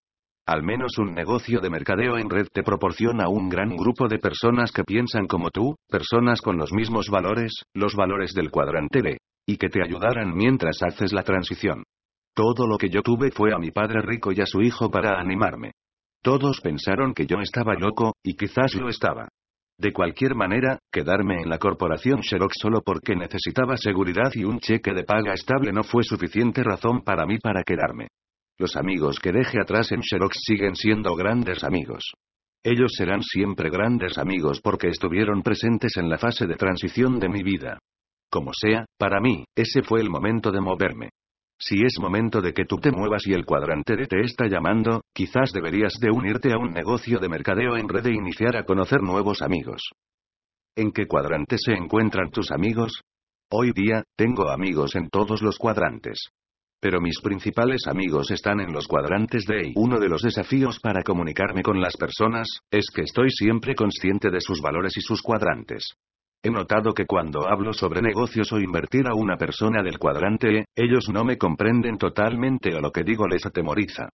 Al 0.46 0.64
menos 0.64 0.98
un 0.98 1.14
negocio 1.14 1.60
de 1.60 1.70
mercadeo 1.70 2.18
en 2.18 2.28
red 2.28 2.48
te 2.52 2.64
proporciona 2.64 3.28
un 3.28 3.48
gran 3.48 3.76
grupo 3.76 4.08
de 4.08 4.18
personas 4.18 4.72
que 4.72 4.82
piensan 4.82 5.26
como 5.28 5.50
tú, 5.50 5.76
personas 5.88 6.40
con 6.40 6.56
los 6.56 6.72
mismos 6.72 7.08
valores, 7.10 7.52
los 7.74 7.94
valores 7.94 8.34
del 8.34 8.50
cuadrante 8.50 9.02
B, 9.02 9.18
y 9.46 9.56
que 9.56 9.68
te 9.68 9.80
ayudarán 9.84 10.34
mientras 10.34 10.82
haces 10.82 11.12
la 11.12 11.22
transición. 11.22 11.84
Todo 12.34 12.66
lo 12.66 12.76
que 12.76 12.88
yo 12.88 13.02
tuve 13.02 13.30
fue 13.30 13.54
a 13.54 13.58
mi 13.58 13.70
padre 13.70 14.02
rico 14.02 14.32
y 14.32 14.40
a 14.40 14.46
su 14.46 14.62
hijo 14.62 14.90
para 14.90 15.20
animarme. 15.20 15.72
Todos 16.22 16.60
pensaron 16.60 17.14
que 17.14 17.26
yo 17.26 17.36
estaba 17.40 17.74
loco, 17.74 18.14
y 18.24 18.34
quizás 18.34 18.74
lo 18.74 18.88
estaba. 18.88 19.28
De 19.78 19.92
cualquier 19.92 20.34
manera, 20.34 20.78
quedarme 20.92 21.40
en 21.42 21.50
la 21.50 21.58
corporación 21.58 22.20
Xerox 22.22 22.54
solo 22.60 22.82
porque 22.82 23.14
necesitaba 23.14 23.76
seguridad 23.76 24.32
y 24.34 24.44
un 24.44 24.58
cheque 24.58 24.92
de 24.92 25.04
paga 25.04 25.34
estable 25.34 25.72
no 25.72 25.84
fue 25.84 26.02
suficiente 26.02 26.64
razón 26.64 27.02
para 27.02 27.26
mí 27.26 27.38
para 27.38 27.62
quedarme. 27.62 28.08
Los 28.58 28.76
amigos 28.76 29.18
que 29.18 29.32
deje 29.32 29.60
atrás 29.60 29.92
en 29.92 30.02
Xerox 30.02 30.38
siguen 30.44 30.76
siendo 30.76 31.14
grandes 31.14 31.64
amigos. 31.64 32.12
Ellos 32.64 32.92
serán 32.96 33.22
siempre 33.22 33.70
grandes 33.70 34.18
amigos 34.18 34.60
porque 34.62 34.88
estuvieron 34.88 35.42
presentes 35.42 35.96
en 35.96 36.08
la 36.08 36.18
fase 36.18 36.46
de 36.46 36.54
transición 36.54 37.18
de 37.18 37.28
mi 37.28 37.42
vida. 37.42 37.78
Como 38.30 38.52
sea, 38.54 38.86
para 38.98 39.20
mí, 39.20 39.44
ese 39.56 39.82
fue 39.82 40.00
el 40.00 40.10
momento 40.10 40.52
de 40.52 40.60
moverme. 40.60 41.10
Si 41.58 41.82
es 41.84 41.98
momento 42.00 42.40
de 42.40 42.52
que 42.52 42.64
tú 42.64 42.76
te 42.78 42.90
muevas 42.90 43.26
y 43.26 43.32
el 43.32 43.44
cuadrante 43.44 43.96
D 43.96 44.06
te 44.06 44.20
está 44.20 44.46
llamando, 44.48 45.02
quizás 45.14 45.52
deberías 45.52 45.94
de 46.00 46.10
unirte 46.10 46.52
a 46.52 46.58
un 46.58 46.72
negocio 46.72 47.18
de 47.18 47.28
mercadeo 47.28 47.76
en 47.76 47.88
red 47.88 48.06
e 48.06 48.14
iniciar 48.14 48.56
a 48.56 48.64
conocer 48.64 49.00
nuevos 49.02 49.42
amigos. 49.42 49.90
¿En 50.76 50.90
qué 50.92 51.06
cuadrante 51.06 51.58
se 51.58 51.72
encuentran 51.72 52.30
tus 52.30 52.50
amigos? 52.50 53.02
Hoy 53.50 53.72
día, 53.72 54.02
tengo 54.16 54.48
amigos 54.48 54.96
en 54.96 55.08
todos 55.08 55.42
los 55.42 55.58
cuadrantes. 55.58 56.30
Pero 56.82 57.00
mis 57.00 57.20
principales 57.20 57.86
amigos 57.86 58.32
están 58.32 58.58
en 58.58 58.72
los 58.72 58.88
cuadrantes 58.88 59.44
D. 59.46 59.68
Y 59.68 59.72
uno 59.76 60.00
de 60.00 60.08
los 60.08 60.20
desafíos 60.20 60.80
para 60.80 61.04
comunicarme 61.04 61.62
con 61.62 61.80
las 61.80 61.96
personas, 61.96 62.48
es 62.72 62.86
que 62.92 63.02
estoy 63.02 63.30
siempre 63.30 63.76
consciente 63.76 64.32
de 64.32 64.40
sus 64.40 64.60
valores 64.60 64.96
y 64.96 65.00
sus 65.00 65.22
cuadrantes. 65.22 65.94
He 66.42 66.50
notado 66.50 66.92
que 66.92 67.06
cuando 67.06 67.48
hablo 67.48 67.72
sobre 67.72 68.02
negocios 68.02 68.52
o 68.52 68.58
invertir 68.58 69.06
a 69.06 69.14
una 69.14 69.36
persona 69.36 69.80
del 69.80 70.00
cuadrante 70.00 70.58
E, 70.58 70.64
ellos 70.74 71.08
no 71.08 71.22
me 71.22 71.38
comprenden 71.38 71.98
totalmente 71.98 72.74
o 72.74 72.80
lo 72.80 72.90
que 72.90 73.04
digo 73.04 73.28
les 73.28 73.46
atemoriza. 73.46 74.08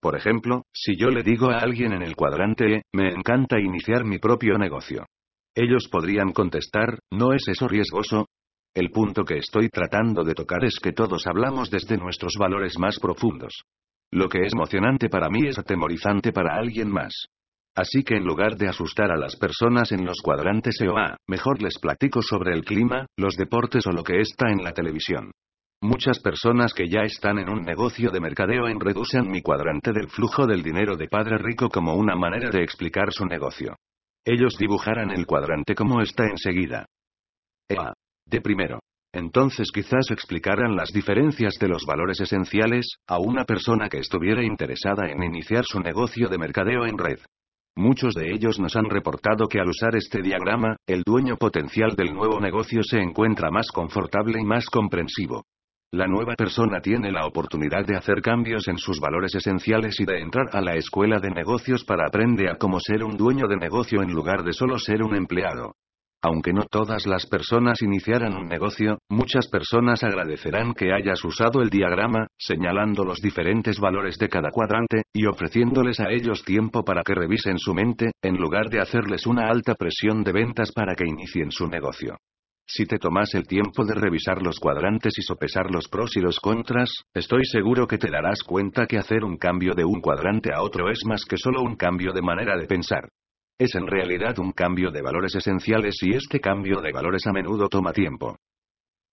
Por 0.00 0.16
ejemplo, 0.16 0.62
si 0.72 0.96
yo 0.96 1.08
le 1.08 1.24
digo 1.24 1.50
a 1.50 1.58
alguien 1.58 1.92
en 1.92 2.02
el 2.02 2.14
cuadrante 2.14 2.76
E, 2.76 2.82
me 2.92 3.08
encanta 3.08 3.58
iniciar 3.58 4.04
mi 4.04 4.20
propio 4.20 4.58
negocio. 4.58 5.06
Ellos 5.56 5.88
podrían 5.90 6.30
contestar, 6.30 7.00
¿no 7.10 7.32
es 7.32 7.48
eso 7.48 7.66
riesgoso? 7.66 8.26
El 8.74 8.90
punto 8.90 9.24
que 9.24 9.36
estoy 9.36 9.68
tratando 9.68 10.24
de 10.24 10.32
tocar 10.32 10.64
es 10.64 10.78
que 10.82 10.92
todos 10.92 11.26
hablamos 11.26 11.70
desde 11.70 11.98
nuestros 11.98 12.36
valores 12.38 12.78
más 12.78 12.98
profundos. 12.98 13.64
Lo 14.10 14.28
que 14.28 14.42
es 14.46 14.54
emocionante 14.54 15.10
para 15.10 15.28
mí 15.28 15.46
es 15.46 15.58
atemorizante 15.58 16.32
para 16.32 16.56
alguien 16.56 16.90
más. 16.90 17.26
Así 17.74 18.02
que 18.02 18.16
en 18.16 18.24
lugar 18.24 18.56
de 18.56 18.68
asustar 18.68 19.10
a 19.10 19.16
las 19.16 19.36
personas 19.36 19.92
en 19.92 20.06
los 20.06 20.20
cuadrantes 20.22 20.80
EOA, 20.80 21.16
mejor 21.26 21.62
les 21.62 21.78
platico 21.78 22.22
sobre 22.22 22.54
el 22.54 22.64
clima, 22.64 23.06
los 23.16 23.36
deportes 23.36 23.86
o 23.86 23.92
lo 23.92 24.02
que 24.02 24.20
está 24.20 24.50
en 24.50 24.62
la 24.62 24.72
televisión. 24.72 25.32
Muchas 25.82 26.20
personas 26.20 26.72
que 26.72 26.88
ya 26.88 27.00
están 27.00 27.38
en 27.38 27.50
un 27.50 27.62
negocio 27.62 28.10
de 28.10 28.20
mercadeo 28.20 28.68
en 28.68 28.80
red 28.80 28.96
usan 28.96 29.30
mi 29.30 29.42
cuadrante 29.42 29.92
del 29.92 30.08
flujo 30.08 30.46
del 30.46 30.62
dinero 30.62 30.96
de 30.96 31.08
Padre 31.08 31.38
Rico 31.38 31.68
como 31.68 31.94
una 31.94 32.14
manera 32.14 32.50
de 32.50 32.62
explicar 32.62 33.12
su 33.12 33.26
negocio. 33.26 33.76
Ellos 34.24 34.56
dibujarán 34.58 35.10
el 35.10 35.26
cuadrante 35.26 35.74
como 35.74 36.00
está 36.00 36.24
enseguida. 36.26 36.86
EA. 37.68 37.92
De 38.32 38.40
primero. 38.40 38.80
Entonces 39.12 39.70
quizás 39.70 40.10
explicaran 40.10 40.74
las 40.74 40.90
diferencias 40.90 41.58
de 41.60 41.68
los 41.68 41.84
valores 41.84 42.18
esenciales, 42.18 42.96
a 43.06 43.18
una 43.18 43.44
persona 43.44 43.90
que 43.90 43.98
estuviera 43.98 44.42
interesada 44.42 45.10
en 45.10 45.22
iniciar 45.22 45.66
su 45.66 45.80
negocio 45.80 46.30
de 46.30 46.38
mercadeo 46.38 46.86
en 46.86 46.96
red. 46.96 47.18
Muchos 47.76 48.14
de 48.14 48.32
ellos 48.32 48.58
nos 48.58 48.74
han 48.74 48.88
reportado 48.88 49.48
que 49.48 49.60
al 49.60 49.68
usar 49.68 49.96
este 49.96 50.22
diagrama, 50.22 50.76
el 50.86 51.02
dueño 51.02 51.36
potencial 51.36 51.94
del 51.94 52.14
nuevo 52.14 52.40
negocio 52.40 52.82
se 52.82 53.00
encuentra 53.00 53.50
más 53.50 53.70
confortable 53.70 54.40
y 54.40 54.44
más 54.44 54.64
comprensivo. 54.64 55.44
La 55.92 56.06
nueva 56.06 56.34
persona 56.34 56.80
tiene 56.80 57.12
la 57.12 57.26
oportunidad 57.26 57.84
de 57.84 57.96
hacer 57.96 58.22
cambios 58.22 58.66
en 58.66 58.78
sus 58.78 58.98
valores 58.98 59.34
esenciales 59.34 60.00
y 60.00 60.06
de 60.06 60.20
entrar 60.20 60.46
a 60.52 60.62
la 60.62 60.74
escuela 60.76 61.18
de 61.18 61.28
negocios 61.28 61.84
para 61.84 62.06
aprender 62.06 62.48
a 62.48 62.56
cómo 62.56 62.80
ser 62.80 63.04
un 63.04 63.18
dueño 63.18 63.46
de 63.46 63.58
negocio 63.58 64.00
en 64.00 64.10
lugar 64.10 64.42
de 64.42 64.54
solo 64.54 64.78
ser 64.78 65.02
un 65.02 65.14
empleado. 65.14 65.74
Aunque 66.24 66.52
no 66.52 66.62
todas 66.70 67.04
las 67.04 67.26
personas 67.26 67.82
iniciaran 67.82 68.36
un 68.36 68.46
negocio, 68.46 68.98
muchas 69.10 69.48
personas 69.48 70.04
agradecerán 70.04 70.72
que 70.72 70.92
hayas 70.92 71.24
usado 71.24 71.62
el 71.62 71.68
diagrama, 71.68 72.28
señalando 72.38 73.04
los 73.04 73.18
diferentes 73.20 73.80
valores 73.80 74.18
de 74.18 74.28
cada 74.28 74.50
cuadrante, 74.52 75.02
y 75.12 75.26
ofreciéndoles 75.26 75.98
a 75.98 76.10
ellos 76.10 76.44
tiempo 76.44 76.84
para 76.84 77.02
que 77.02 77.16
revisen 77.16 77.58
su 77.58 77.74
mente, 77.74 78.12
en 78.22 78.36
lugar 78.36 78.70
de 78.70 78.80
hacerles 78.80 79.26
una 79.26 79.48
alta 79.48 79.74
presión 79.74 80.22
de 80.22 80.30
ventas 80.30 80.70
para 80.70 80.94
que 80.94 81.08
inicien 81.08 81.50
su 81.50 81.66
negocio. 81.66 82.16
Si 82.68 82.86
te 82.86 82.98
tomas 82.98 83.34
el 83.34 83.48
tiempo 83.48 83.84
de 83.84 83.94
revisar 83.94 84.40
los 84.42 84.60
cuadrantes 84.60 85.18
y 85.18 85.22
sopesar 85.22 85.72
los 85.72 85.88
pros 85.88 86.16
y 86.16 86.20
los 86.20 86.38
contras, 86.38 86.88
estoy 87.12 87.44
seguro 87.44 87.88
que 87.88 87.98
te 87.98 88.08
darás 88.08 88.44
cuenta 88.44 88.86
que 88.86 88.96
hacer 88.96 89.24
un 89.24 89.36
cambio 89.36 89.74
de 89.74 89.84
un 89.84 90.00
cuadrante 90.00 90.54
a 90.54 90.62
otro 90.62 90.88
es 90.88 91.00
más 91.04 91.24
que 91.24 91.36
solo 91.36 91.62
un 91.62 91.74
cambio 91.74 92.12
de 92.12 92.22
manera 92.22 92.56
de 92.56 92.66
pensar. 92.66 93.08
Es 93.62 93.76
en 93.76 93.86
realidad 93.86 94.40
un 94.40 94.50
cambio 94.50 94.90
de 94.90 95.02
valores 95.02 95.36
esenciales 95.36 95.94
y 96.02 96.16
este 96.16 96.40
cambio 96.40 96.80
de 96.80 96.90
valores 96.90 97.24
a 97.28 97.32
menudo 97.32 97.68
toma 97.68 97.92
tiempo. 97.92 98.36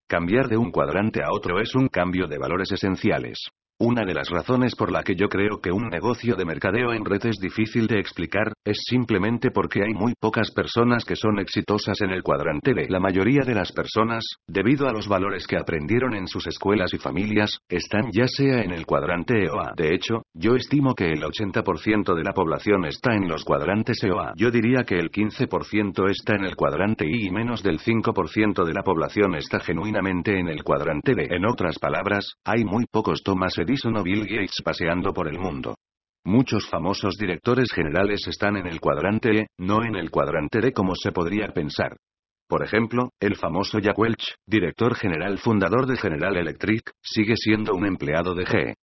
Cambiar 0.07 0.47
de 0.47 0.57
un 0.57 0.71
cuadrante 0.71 1.21
a 1.21 1.31
otro 1.31 1.59
es 1.59 1.75
un 1.75 1.87
cambio 1.87 2.25
de 2.25 2.39
valores 2.39 2.71
esenciales. 2.71 3.51
Una 3.81 4.03
de 4.03 4.13
las 4.13 4.29
razones 4.29 4.75
por 4.75 4.91
la 4.91 5.03
que 5.03 5.15
yo 5.15 5.29
creo 5.29 5.61
que 5.61 5.71
un 5.71 5.87
negocio 5.87 6.35
de 6.35 6.43
mercadeo 6.43 6.91
en 6.91 7.05
red 7.05 7.25
es 7.25 7.37
difícil 7.37 7.87
de 7.87 7.97
explicar, 7.97 8.51
es 8.65 8.83
simplemente 8.85 9.51
porque 9.51 9.81
hay 9.81 9.93
muy 9.93 10.15
pocas 10.19 10.51
personas 10.51 11.05
que 11.05 11.15
son 11.15 11.39
exitosas 11.39 12.01
en 12.01 12.09
el 12.09 12.21
cuadrante 12.21 12.73
B. 12.73 12.87
La 12.89 12.99
mayoría 12.99 13.43
de 13.45 13.55
las 13.55 13.71
personas, 13.71 14.25
debido 14.45 14.89
a 14.89 14.91
los 14.91 15.07
valores 15.07 15.47
que 15.47 15.55
aprendieron 15.55 16.13
en 16.13 16.27
sus 16.27 16.45
escuelas 16.47 16.93
y 16.93 16.97
familias, 16.97 17.57
están 17.69 18.11
ya 18.11 18.27
sea 18.27 18.63
en 18.63 18.71
el 18.71 18.85
cuadrante 18.85 19.45
E 19.45 19.49
o 19.49 19.61
A. 19.61 19.71
De 19.77 19.95
hecho, 19.95 20.23
yo 20.33 20.55
estimo 20.55 20.93
que 20.93 21.13
el 21.13 21.23
80% 21.23 22.15
de 22.15 22.23
la 22.25 22.33
población 22.33 22.83
está 22.83 23.13
en 23.13 23.29
los 23.29 23.45
cuadrantes 23.45 24.03
E 24.03 24.11
o 24.11 24.19
A. 24.19 24.33
Yo 24.35 24.51
diría 24.51 24.83
que 24.83 24.99
el 24.99 25.09
15% 25.09 26.09
está 26.09 26.35
en 26.35 26.43
el 26.43 26.57
cuadrante 26.57 27.05
I 27.05 27.27
y 27.27 27.31
menos 27.31 27.63
del 27.63 27.79
5% 27.79 28.65
de 28.65 28.73
la 28.73 28.83
población 28.83 29.35
está 29.35 29.61
genuinamente 29.61 30.37
en 30.37 30.49
el 30.49 30.65
cuadrante 30.65 31.13
B. 31.15 31.29
En 31.29 31.45
otras 31.45 31.79
palabras, 31.79 32.33
hay 32.43 32.65
muy 32.65 32.83
pocos 32.91 33.23
Thomas 33.23 33.57
Edison 33.69 33.97
o 33.97 34.03
Bill 34.03 34.25
Gates 34.25 34.63
paseando 34.63 35.13
por 35.13 35.27
el 35.27 35.37
mundo. 35.37 35.75
Muchos 36.25 36.67
famosos 36.67 37.15
directores 37.17 37.71
generales 37.71 38.27
están 38.27 38.57
en 38.57 38.65
el 38.65 38.79
cuadrante 38.79 39.41
E, 39.41 39.47
no 39.59 39.83
en 39.83 39.95
el 39.95 40.09
cuadrante 40.09 40.59
D 40.59 40.73
como 40.73 40.95
se 40.95 41.11
podría 41.11 41.49
pensar. 41.49 41.95
Por 42.47 42.63
ejemplo, 42.63 43.11
el 43.19 43.35
famoso 43.35 43.77
Jack 43.77 43.97
Welch, 43.97 44.35
director 44.47 44.95
general 44.95 45.37
fundador 45.37 45.85
de 45.85 45.97
General 45.97 46.35
Electric, 46.35 46.81
sigue 46.99 47.35
siendo 47.35 47.75
un 47.75 47.85
empleado 47.85 48.33
de 48.33 48.47
GE. 48.47 48.73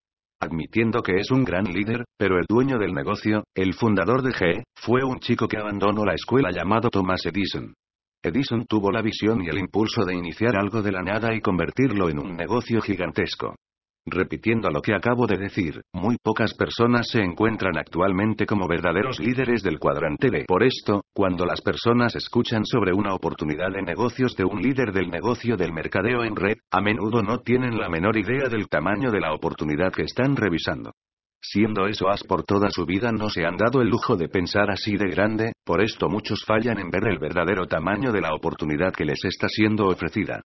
Admitiendo 0.40 1.02
que 1.02 1.16
es 1.16 1.32
un 1.32 1.42
gran 1.42 1.64
líder, 1.64 2.04
pero 2.16 2.38
el 2.38 2.46
dueño 2.48 2.78
del 2.78 2.92
negocio, 2.92 3.42
el 3.56 3.74
fundador 3.74 4.22
de 4.22 4.34
GE, 4.34 4.64
fue 4.76 5.02
un 5.02 5.18
chico 5.18 5.48
que 5.48 5.58
abandonó 5.58 6.04
la 6.04 6.14
escuela 6.14 6.52
llamado 6.52 6.90
Thomas 6.90 7.26
Edison. 7.26 7.74
Edison 8.22 8.64
tuvo 8.66 8.92
la 8.92 9.02
visión 9.02 9.42
y 9.42 9.48
el 9.48 9.58
impulso 9.58 10.04
de 10.04 10.14
iniciar 10.14 10.56
algo 10.56 10.80
de 10.80 10.92
la 10.92 11.02
nada 11.02 11.34
y 11.34 11.40
convertirlo 11.40 12.08
en 12.08 12.20
un 12.20 12.36
negocio 12.36 12.80
gigantesco. 12.80 13.56
Repitiendo 14.08 14.70
lo 14.70 14.82
que 14.82 14.94
acabo 14.94 15.26
de 15.26 15.36
decir, 15.36 15.82
muy 15.92 16.16
pocas 16.22 16.54
personas 16.54 17.08
se 17.08 17.18
encuentran 17.18 17.76
actualmente 17.76 18.46
como 18.46 18.68
verdaderos 18.68 19.18
líderes 19.18 19.64
del 19.64 19.80
cuadrante 19.80 20.30
B. 20.30 20.44
Por 20.46 20.62
esto, 20.62 21.02
cuando 21.12 21.44
las 21.44 21.60
personas 21.60 22.14
escuchan 22.14 22.64
sobre 22.64 22.92
una 22.92 23.14
oportunidad 23.14 23.72
de 23.72 23.82
negocios 23.82 24.36
de 24.36 24.44
un 24.44 24.62
líder 24.62 24.92
del 24.92 25.10
negocio 25.10 25.56
del 25.56 25.72
mercadeo 25.72 26.22
en 26.22 26.36
red, 26.36 26.56
a 26.70 26.80
menudo 26.80 27.20
no 27.24 27.38
tienen 27.40 27.78
la 27.78 27.88
menor 27.88 28.16
idea 28.16 28.48
del 28.48 28.68
tamaño 28.68 29.10
de 29.10 29.18
la 29.18 29.34
oportunidad 29.34 29.92
que 29.92 30.02
están 30.02 30.36
revisando. 30.36 30.92
Siendo 31.42 31.88
eso 31.88 32.08
as 32.08 32.22
por 32.22 32.44
toda 32.44 32.70
su 32.70 32.86
vida 32.86 33.10
no 33.10 33.28
se 33.28 33.44
han 33.44 33.56
dado 33.56 33.82
el 33.82 33.88
lujo 33.88 34.16
de 34.16 34.28
pensar 34.28 34.70
así 34.70 34.96
de 34.96 35.10
grande, 35.10 35.52
por 35.64 35.82
esto 35.82 36.08
muchos 36.08 36.44
fallan 36.44 36.78
en 36.78 36.90
ver 36.90 37.08
el 37.08 37.18
verdadero 37.18 37.66
tamaño 37.66 38.12
de 38.12 38.20
la 38.20 38.34
oportunidad 38.34 38.92
que 38.92 39.04
les 39.04 39.24
está 39.24 39.48
siendo 39.48 39.88
ofrecida. 39.88 40.42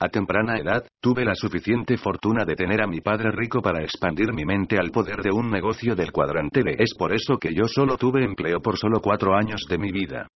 A 0.00 0.08
temprana 0.08 0.56
edad, 0.56 0.86
tuve 1.00 1.24
la 1.24 1.36
suficiente 1.36 1.96
fortuna 1.96 2.44
de 2.44 2.56
tener 2.56 2.82
a 2.82 2.86
mi 2.86 3.00
padre 3.00 3.30
rico 3.30 3.62
para 3.62 3.82
expandir 3.82 4.32
mi 4.32 4.44
mente 4.44 4.76
al 4.76 4.90
poder 4.90 5.22
de 5.22 5.30
un 5.30 5.50
negocio 5.50 5.94
del 5.94 6.10
cuadrante 6.10 6.62
B. 6.64 6.74
Es 6.78 6.94
por 6.98 7.14
eso 7.14 7.38
que 7.38 7.54
yo 7.54 7.68
solo 7.68 7.96
tuve 7.96 8.24
empleo 8.24 8.60
por 8.60 8.76
solo 8.76 9.00
cuatro 9.00 9.34
años 9.34 9.66
de 9.68 9.78
mi 9.78 9.92
vida. 9.92 10.26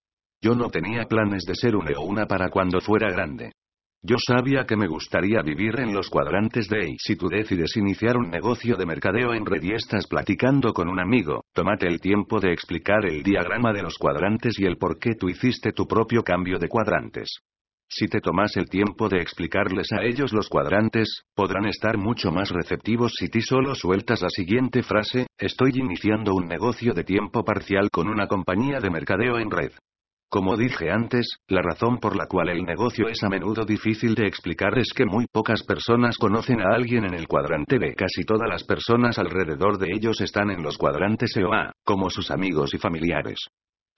Yo 0.41 0.55
no 0.55 0.71
tenía 0.71 1.07
planes 1.07 1.45
de 1.45 1.57
ser 1.57 1.75
un 1.75 1.89
o 1.97 2.03
una 2.03 2.27
para 2.27 2.51
cuando 2.51 2.81
fuera 2.81 3.11
grande. 3.11 3.51
Yo 4.01 4.15
sabía 4.25 4.65
que 4.65 4.77
me 4.77 4.87
gustaría 4.87 5.43
vivir 5.43 5.81
en 5.81 5.93
los 5.93 6.09
cuadrantes 6.09 6.69
de 6.69 6.91
y 6.91 6.97
si 6.99 7.17
tú 7.17 7.27
decides 7.29 7.77
iniciar 7.77 8.17
un 8.17 8.31
negocio 8.31 8.77
de 8.77 8.87
mercadeo 8.87 9.35
en 9.35 9.45
red 9.45 9.63
y 9.65 9.73
estás 9.73 10.07
platicando 10.07 10.73
con 10.73 10.89
un 10.89 11.01
amigo, 11.01 11.43
tómate 11.53 11.89
el 11.89 12.01
tiempo 12.01 12.39
de 12.39 12.53
explicar 12.53 13.05
el 13.07 13.25
diagrama 13.25 13.73
de 13.73 13.83
los 13.83 13.99
cuadrantes 13.99 14.57
y 14.61 14.67
el 14.67 14.77
por 14.77 15.01
qué 15.01 15.17
tú 15.19 15.29
hiciste 15.29 15.73
tu 15.73 15.89
propio 15.89 16.23
cambio 16.23 16.61
de 16.61 16.69
cuadrantes. 16.69 17.41
Si 17.91 18.07
te 18.07 18.21
tomas 18.21 18.55
el 18.59 18.69
tiempo 18.69 19.09
de 19.09 19.23
explicarles 19.23 19.93
a 19.93 20.05
ellos 20.05 20.35
los 20.35 20.51
cuadrantes, 20.51 21.23
podrán 21.35 21.65
estar 21.65 21.97
mucho 21.97 22.31
más 22.31 22.51
receptivos 22.51 23.15
si 23.19 23.29
ti 23.29 23.41
solo 23.41 23.75
sueltas 23.75 24.21
la 24.21 24.29
siguiente 24.29 24.83
frase, 24.83 25.27
estoy 25.39 25.73
iniciando 25.75 26.35
un 26.35 26.47
negocio 26.47 26.93
de 26.93 27.03
tiempo 27.03 27.45
parcial 27.45 27.89
con 27.91 28.09
una 28.09 28.27
compañía 28.27 28.79
de 28.81 28.91
mercadeo 28.91 29.39
en 29.39 29.51
red. 29.51 29.73
Como 30.31 30.59
dije 30.59 30.91
antes, 30.91 31.39
la 31.49 31.63
razón 31.63 31.97
por 31.97 32.15
la 32.15 32.27
cual 32.27 32.51
el 32.51 32.65
negocio 32.65 33.09
es 33.09 33.25
a 33.25 33.31
menudo 33.31 33.65
difícil 33.65 34.15
de 34.15 34.27
explicar 34.27 34.79
es 34.79 34.93
que 34.93 35.07
muy 35.07 35.25
pocas 35.27 35.63
personas 35.63 36.19
conocen 36.19 36.61
a 36.61 36.75
alguien 36.75 37.07
en 37.07 37.15
el 37.15 37.27
cuadrante 37.27 37.79
B. 37.79 37.95
Casi 37.95 38.25
todas 38.25 38.47
las 38.47 38.65
personas 38.65 39.19
alrededor 39.19 39.79
de 39.79 39.89
ellos 39.91 40.21
están 40.21 40.51
en 40.51 40.63
los 40.63 40.77
cuadrantes 40.77 41.35
E 41.39 41.45
o 41.45 41.55
A, 41.55 41.73
como 41.83 42.11
sus 42.11 42.31
amigos 42.31 42.75
y 42.75 42.79
familiares. 42.79 43.39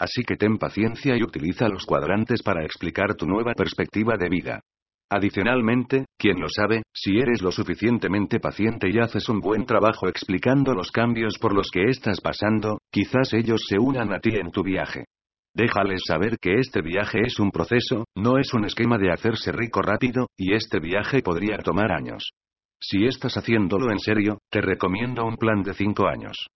Así 0.01 0.23
que 0.25 0.37
ten 0.37 0.57
paciencia 0.57 1.15
y 1.15 1.23
utiliza 1.23 1.69
los 1.69 1.85
cuadrantes 1.85 2.43
para 2.43 2.65
explicar 2.65 3.15
tu 3.17 3.27
nueva 3.27 3.53
perspectiva 3.53 4.17
de 4.17 4.31
vida. 4.31 4.61
Adicionalmente, 5.11 6.07
quien 6.17 6.41
lo 6.41 6.49
sabe, 6.49 6.85
si 6.95 7.19
eres 7.19 7.43
lo 7.43 7.53
suficientemente 7.53 8.41
paciente 8.41 8.89
y 8.89 8.99
haces 8.99 9.29
un 9.29 9.41
buen 9.41 9.67
trabajo 9.67 10.09
explicando 10.09 10.73
los 10.73 10.91
cambios 10.91 11.37
por 11.39 11.53
los 11.53 11.69
que 11.71 11.91
estás 11.91 12.21
pasando, 12.23 12.79
quizás 12.91 13.35
ellos 13.35 13.67
se 13.69 13.79
unan 13.79 14.15
a 14.15 14.21
ti 14.21 14.31
en 14.37 14.51
tu 14.51 14.63
viaje. 14.63 15.05
Déjales 15.53 16.03
saber 16.07 16.39
que 16.41 16.55
este 16.55 16.81
viaje 16.81 17.19
es 17.27 17.39
un 17.39 17.51
proceso, 17.51 18.05
no 18.17 18.39
es 18.39 18.55
un 18.55 18.65
esquema 18.65 18.97
de 18.97 19.13
hacerse 19.13 19.53
rico 19.53 19.83
rápido, 19.83 20.29
y 20.39 20.55
este 20.55 20.81
viaje 20.81 21.23
podría 21.23 21.59
tomar 21.59 21.93
años. 21.93 22.31
Si 22.81 23.05
estás 23.05 23.37
haciéndolo 23.37 23.91
en 23.91 23.99
serio, 23.99 24.39
te 24.49 24.63
recomiendo 24.63 25.27
un 25.27 25.37
plan 25.37 25.63
de 25.63 25.75
5 25.75 26.07
años. 26.07 26.47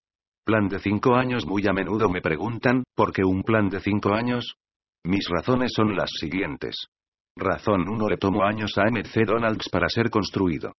Plan 0.45 0.67
de 0.67 0.77
5 0.77 1.15
años 1.15 1.47
muy 1.47 1.65
a 1.65 1.73
menudo 1.73 2.07
me 2.07 2.21
preguntan, 2.21 2.83
¿por 2.95 3.11
qué 3.11 3.23
un 3.23 3.41
plan 3.41 3.67
de 3.67 3.79
5 3.79 4.13
años? 4.13 4.57
Mis 5.03 5.27
razones 5.27 5.71
son 5.75 5.95
las 5.95 6.11
siguientes. 6.19 6.85
Razón 7.35 7.89
1 7.89 8.09
le 8.09 8.17
tomó 8.17 8.43
años 8.43 8.77
a 8.77 8.83
MC 8.83 9.25
Donalds 9.25 9.69
para 9.69 9.89
ser 9.89 10.11
construido. 10.11 10.73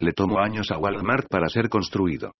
Le 0.00 0.12
tomó 0.12 0.40
años 0.40 0.72
a 0.72 0.78
Walmart 0.78 1.28
para 1.30 1.48
ser 1.48 1.68
construido. 1.68 2.32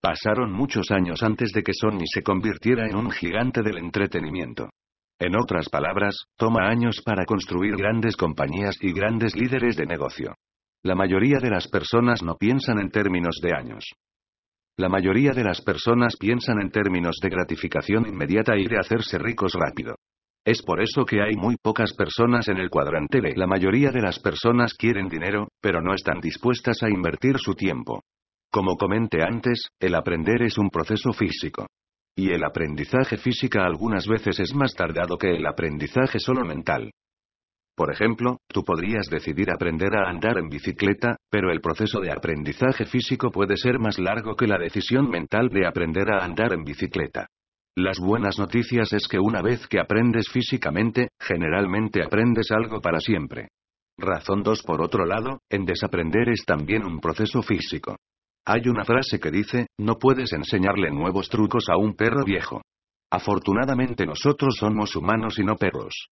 Pasaron 0.00 0.50
muchos 0.50 0.90
años 0.90 1.22
antes 1.22 1.52
de 1.52 1.62
que 1.62 1.74
Sony 1.74 2.06
se 2.06 2.22
convirtiera 2.22 2.88
en 2.88 2.96
un 2.96 3.10
gigante 3.10 3.60
del 3.60 3.76
entretenimiento. 3.76 4.70
En 5.18 5.36
otras 5.36 5.68
palabras, 5.68 6.24
toma 6.38 6.70
años 6.70 7.02
para 7.04 7.26
construir 7.26 7.76
grandes 7.76 8.16
compañías 8.16 8.76
y 8.80 8.94
grandes 8.94 9.36
líderes 9.36 9.76
de 9.76 9.84
negocio. 9.84 10.34
La 10.82 10.94
mayoría 10.94 11.38
de 11.38 11.50
las 11.50 11.68
personas 11.68 12.22
no 12.22 12.36
piensan 12.36 12.78
en 12.78 12.90
términos 12.90 13.40
de 13.42 13.52
años. 13.54 13.84
La 14.80 14.88
mayoría 14.88 15.32
de 15.32 15.44
las 15.44 15.60
personas 15.60 16.16
piensan 16.16 16.58
en 16.58 16.70
términos 16.70 17.16
de 17.20 17.28
gratificación 17.28 18.06
inmediata 18.06 18.56
y 18.56 18.66
de 18.66 18.78
hacerse 18.78 19.18
ricos 19.18 19.52
rápido. 19.52 19.96
Es 20.42 20.62
por 20.62 20.80
eso 20.80 21.04
que 21.04 21.20
hay 21.20 21.36
muy 21.36 21.56
pocas 21.62 21.92
personas 21.92 22.48
en 22.48 22.56
el 22.56 22.70
cuadrante 22.70 23.20
B. 23.20 23.34
La 23.36 23.46
mayoría 23.46 23.90
de 23.90 24.00
las 24.00 24.18
personas 24.20 24.72
quieren 24.72 25.06
dinero, 25.06 25.48
pero 25.60 25.82
no 25.82 25.92
están 25.92 26.18
dispuestas 26.18 26.82
a 26.82 26.88
invertir 26.88 27.36
su 27.36 27.52
tiempo. 27.52 28.04
Como 28.50 28.76
comenté 28.76 29.22
antes, 29.22 29.68
el 29.78 29.94
aprender 29.94 30.40
es 30.40 30.56
un 30.56 30.70
proceso 30.70 31.12
físico. 31.12 31.66
Y 32.16 32.30
el 32.32 32.42
aprendizaje 32.42 33.18
física 33.18 33.66
algunas 33.66 34.06
veces 34.06 34.40
es 34.40 34.54
más 34.54 34.72
tardado 34.72 35.18
que 35.18 35.28
el 35.28 35.46
aprendizaje 35.46 36.18
solo 36.18 36.42
mental. 36.46 36.90
Por 37.80 37.90
ejemplo, 37.90 38.40
tú 38.46 38.62
podrías 38.62 39.06
decidir 39.06 39.50
aprender 39.50 39.94
a 39.94 40.10
andar 40.10 40.36
en 40.36 40.50
bicicleta, 40.50 41.16
pero 41.30 41.50
el 41.50 41.62
proceso 41.62 41.98
de 41.98 42.12
aprendizaje 42.12 42.84
físico 42.84 43.30
puede 43.30 43.56
ser 43.56 43.78
más 43.78 43.98
largo 43.98 44.36
que 44.36 44.46
la 44.46 44.58
decisión 44.58 45.08
mental 45.08 45.48
de 45.48 45.66
aprender 45.66 46.12
a 46.12 46.22
andar 46.22 46.52
en 46.52 46.62
bicicleta. 46.62 47.28
Las 47.74 47.98
buenas 47.98 48.38
noticias 48.38 48.92
es 48.92 49.08
que 49.08 49.18
una 49.18 49.40
vez 49.40 49.66
que 49.66 49.80
aprendes 49.80 50.28
físicamente, 50.28 51.08
generalmente 51.18 52.02
aprendes 52.04 52.50
algo 52.50 52.82
para 52.82 53.00
siempre. 53.00 53.48
Razón 53.96 54.42
2 54.42 54.62
Por 54.62 54.82
otro 54.82 55.06
lado, 55.06 55.40
en 55.48 55.64
desaprender 55.64 56.28
es 56.28 56.44
también 56.44 56.84
un 56.84 57.00
proceso 57.00 57.40
físico. 57.40 57.96
Hay 58.44 58.68
una 58.68 58.84
frase 58.84 59.18
que 59.18 59.30
dice, 59.30 59.68
no 59.78 59.94
puedes 59.94 60.34
enseñarle 60.34 60.90
nuevos 60.90 61.30
trucos 61.30 61.64
a 61.70 61.78
un 61.78 61.94
perro 61.94 62.24
viejo. 62.26 62.60
Afortunadamente 63.10 64.04
nosotros 64.04 64.56
somos 64.58 64.94
humanos 64.94 65.38
y 65.38 65.44
no 65.44 65.56
perros. 65.56 66.10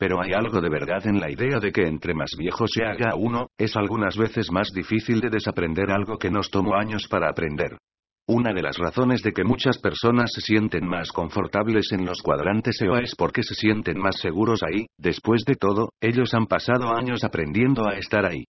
Pero 0.00 0.22
hay 0.22 0.32
algo 0.32 0.62
de 0.62 0.70
verdad 0.70 1.06
en 1.06 1.20
la 1.20 1.30
idea 1.30 1.60
de 1.60 1.72
que 1.72 1.82
entre 1.82 2.14
más 2.14 2.30
viejo 2.38 2.66
se 2.66 2.86
haga 2.86 3.14
uno, 3.14 3.48
es 3.58 3.76
algunas 3.76 4.16
veces 4.16 4.50
más 4.50 4.72
difícil 4.72 5.20
de 5.20 5.28
desaprender 5.28 5.90
algo 5.90 6.16
que 6.16 6.30
nos 6.30 6.50
tomó 6.50 6.74
años 6.74 7.06
para 7.06 7.28
aprender. 7.28 7.76
Una 8.26 8.54
de 8.54 8.62
las 8.62 8.78
razones 8.78 9.22
de 9.22 9.32
que 9.32 9.44
muchas 9.44 9.76
personas 9.76 10.30
se 10.32 10.40
sienten 10.40 10.86
más 10.86 11.12
confortables 11.12 11.92
en 11.92 12.06
los 12.06 12.22
cuadrantes 12.22 12.80
EOA 12.80 13.00
es 13.00 13.14
porque 13.14 13.42
se 13.42 13.54
sienten 13.54 13.98
más 13.98 14.18
seguros 14.18 14.62
ahí, 14.62 14.86
después 14.96 15.44
de 15.44 15.56
todo, 15.56 15.90
ellos 16.00 16.32
han 16.32 16.46
pasado 16.46 16.96
años 16.96 17.22
aprendiendo 17.22 17.86
a 17.86 17.98
estar 17.98 18.24
ahí. 18.24 18.44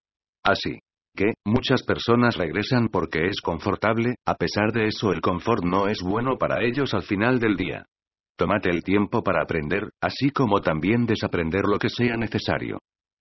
Así 0.44 0.78
que, 1.16 1.32
muchas 1.44 1.82
personas 1.82 2.36
regresan 2.36 2.90
porque 2.92 3.26
es 3.26 3.40
confortable, 3.40 4.14
a 4.24 4.36
pesar 4.36 4.70
de 4.72 4.86
eso 4.86 5.10
el 5.12 5.20
confort 5.20 5.64
no 5.64 5.88
es 5.88 6.00
bueno 6.00 6.38
para 6.38 6.64
ellos 6.64 6.94
al 6.94 7.02
final 7.02 7.40
del 7.40 7.56
día. 7.56 7.86
Tómate 8.40 8.70
el 8.70 8.82
tiempo 8.82 9.22
para 9.22 9.42
aprender, 9.42 9.90
así 10.00 10.30
como 10.30 10.62
también 10.62 11.04
desaprender 11.04 11.64
lo 11.66 11.78
que 11.78 11.90
sea 11.90 12.16
necesario. 12.16 12.78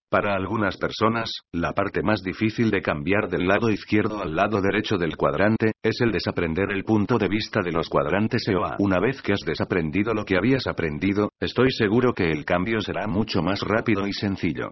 Para 0.10 0.34
algunas 0.34 0.78
personas, 0.78 1.30
la 1.52 1.74
parte 1.74 2.02
más 2.02 2.22
difícil 2.24 2.72
de 2.72 2.82
cambiar 2.82 3.28
del 3.28 3.46
lado 3.46 3.70
izquierdo 3.70 4.22
al 4.24 4.34
lado 4.34 4.62
derecho 4.62 4.98
del 4.98 5.18
cuadrante, 5.18 5.74
es 5.84 6.00
el 6.00 6.14
desaprender 6.14 6.72
el 6.72 6.86
punto 6.86 7.18
de 7.18 7.28
vista 7.28 7.60
de 7.62 7.74
los 7.74 7.90
cuadrantes 7.90 8.48
EOA. 8.48 8.78
Una 8.80 9.02
vez 9.02 9.22
que 9.22 9.34
has 9.34 9.42
desaprendido 9.46 10.14
lo 10.14 10.24
que 10.24 10.38
habías 10.38 10.68
aprendido, 10.68 11.32
estoy 11.38 11.70
seguro 11.72 12.14
que 12.14 12.32
el 12.32 12.46
cambio 12.46 12.80
será 12.80 13.06
mucho 13.06 13.42
más 13.42 13.60
rápido 13.60 14.08
y 14.08 14.14
sencillo. 14.14 14.72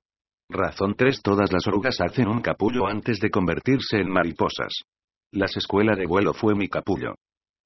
Razón 0.49 0.95
3 0.97 1.23
Todas 1.23 1.51
las 1.51 1.67
orugas 1.67 1.99
hacen 1.99 2.29
un 2.29 2.39
capullo 2.39 2.87
antes 2.87 3.19
de 3.19 3.29
convertirse 3.29 3.97
en 3.97 4.09
mariposas. 4.09 4.71
Las 5.29 5.57
escuela 5.57 5.93
de 5.97 6.05
vuelo 6.05 6.33
fue 6.33 6.55
mi 6.55 6.69
capullo. 6.69 7.15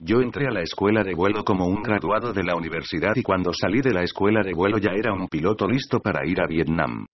Yo 0.03 0.19
entré 0.19 0.47
a 0.47 0.51
la 0.51 0.63
escuela 0.63 1.03
de 1.03 1.13
vuelo 1.13 1.45
como 1.45 1.67
un 1.67 1.83
graduado 1.83 2.33
de 2.33 2.43
la 2.43 2.55
universidad 2.55 3.15
y 3.15 3.21
cuando 3.21 3.53
salí 3.53 3.81
de 3.81 3.93
la 3.93 4.01
escuela 4.01 4.41
de 4.41 4.51
vuelo 4.51 4.79
ya 4.79 4.93
era 4.97 5.13
un 5.13 5.27
piloto 5.27 5.67
listo 5.67 5.99
para 5.99 6.27
ir 6.27 6.41
a 6.41 6.47
Vietnam. 6.47 7.05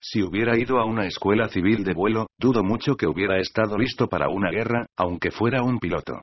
Si 0.00 0.22
hubiera 0.22 0.56
ido 0.56 0.78
a 0.78 0.84
una 0.84 1.06
escuela 1.08 1.48
civil 1.48 1.82
de 1.82 1.92
vuelo, 1.92 2.28
dudo 2.38 2.62
mucho 2.62 2.94
que 2.94 3.08
hubiera 3.08 3.40
estado 3.40 3.76
listo 3.76 4.06
para 4.06 4.28
una 4.28 4.52
guerra, 4.52 4.86
aunque 4.96 5.32
fuera 5.32 5.64
un 5.64 5.80
piloto. 5.80 6.20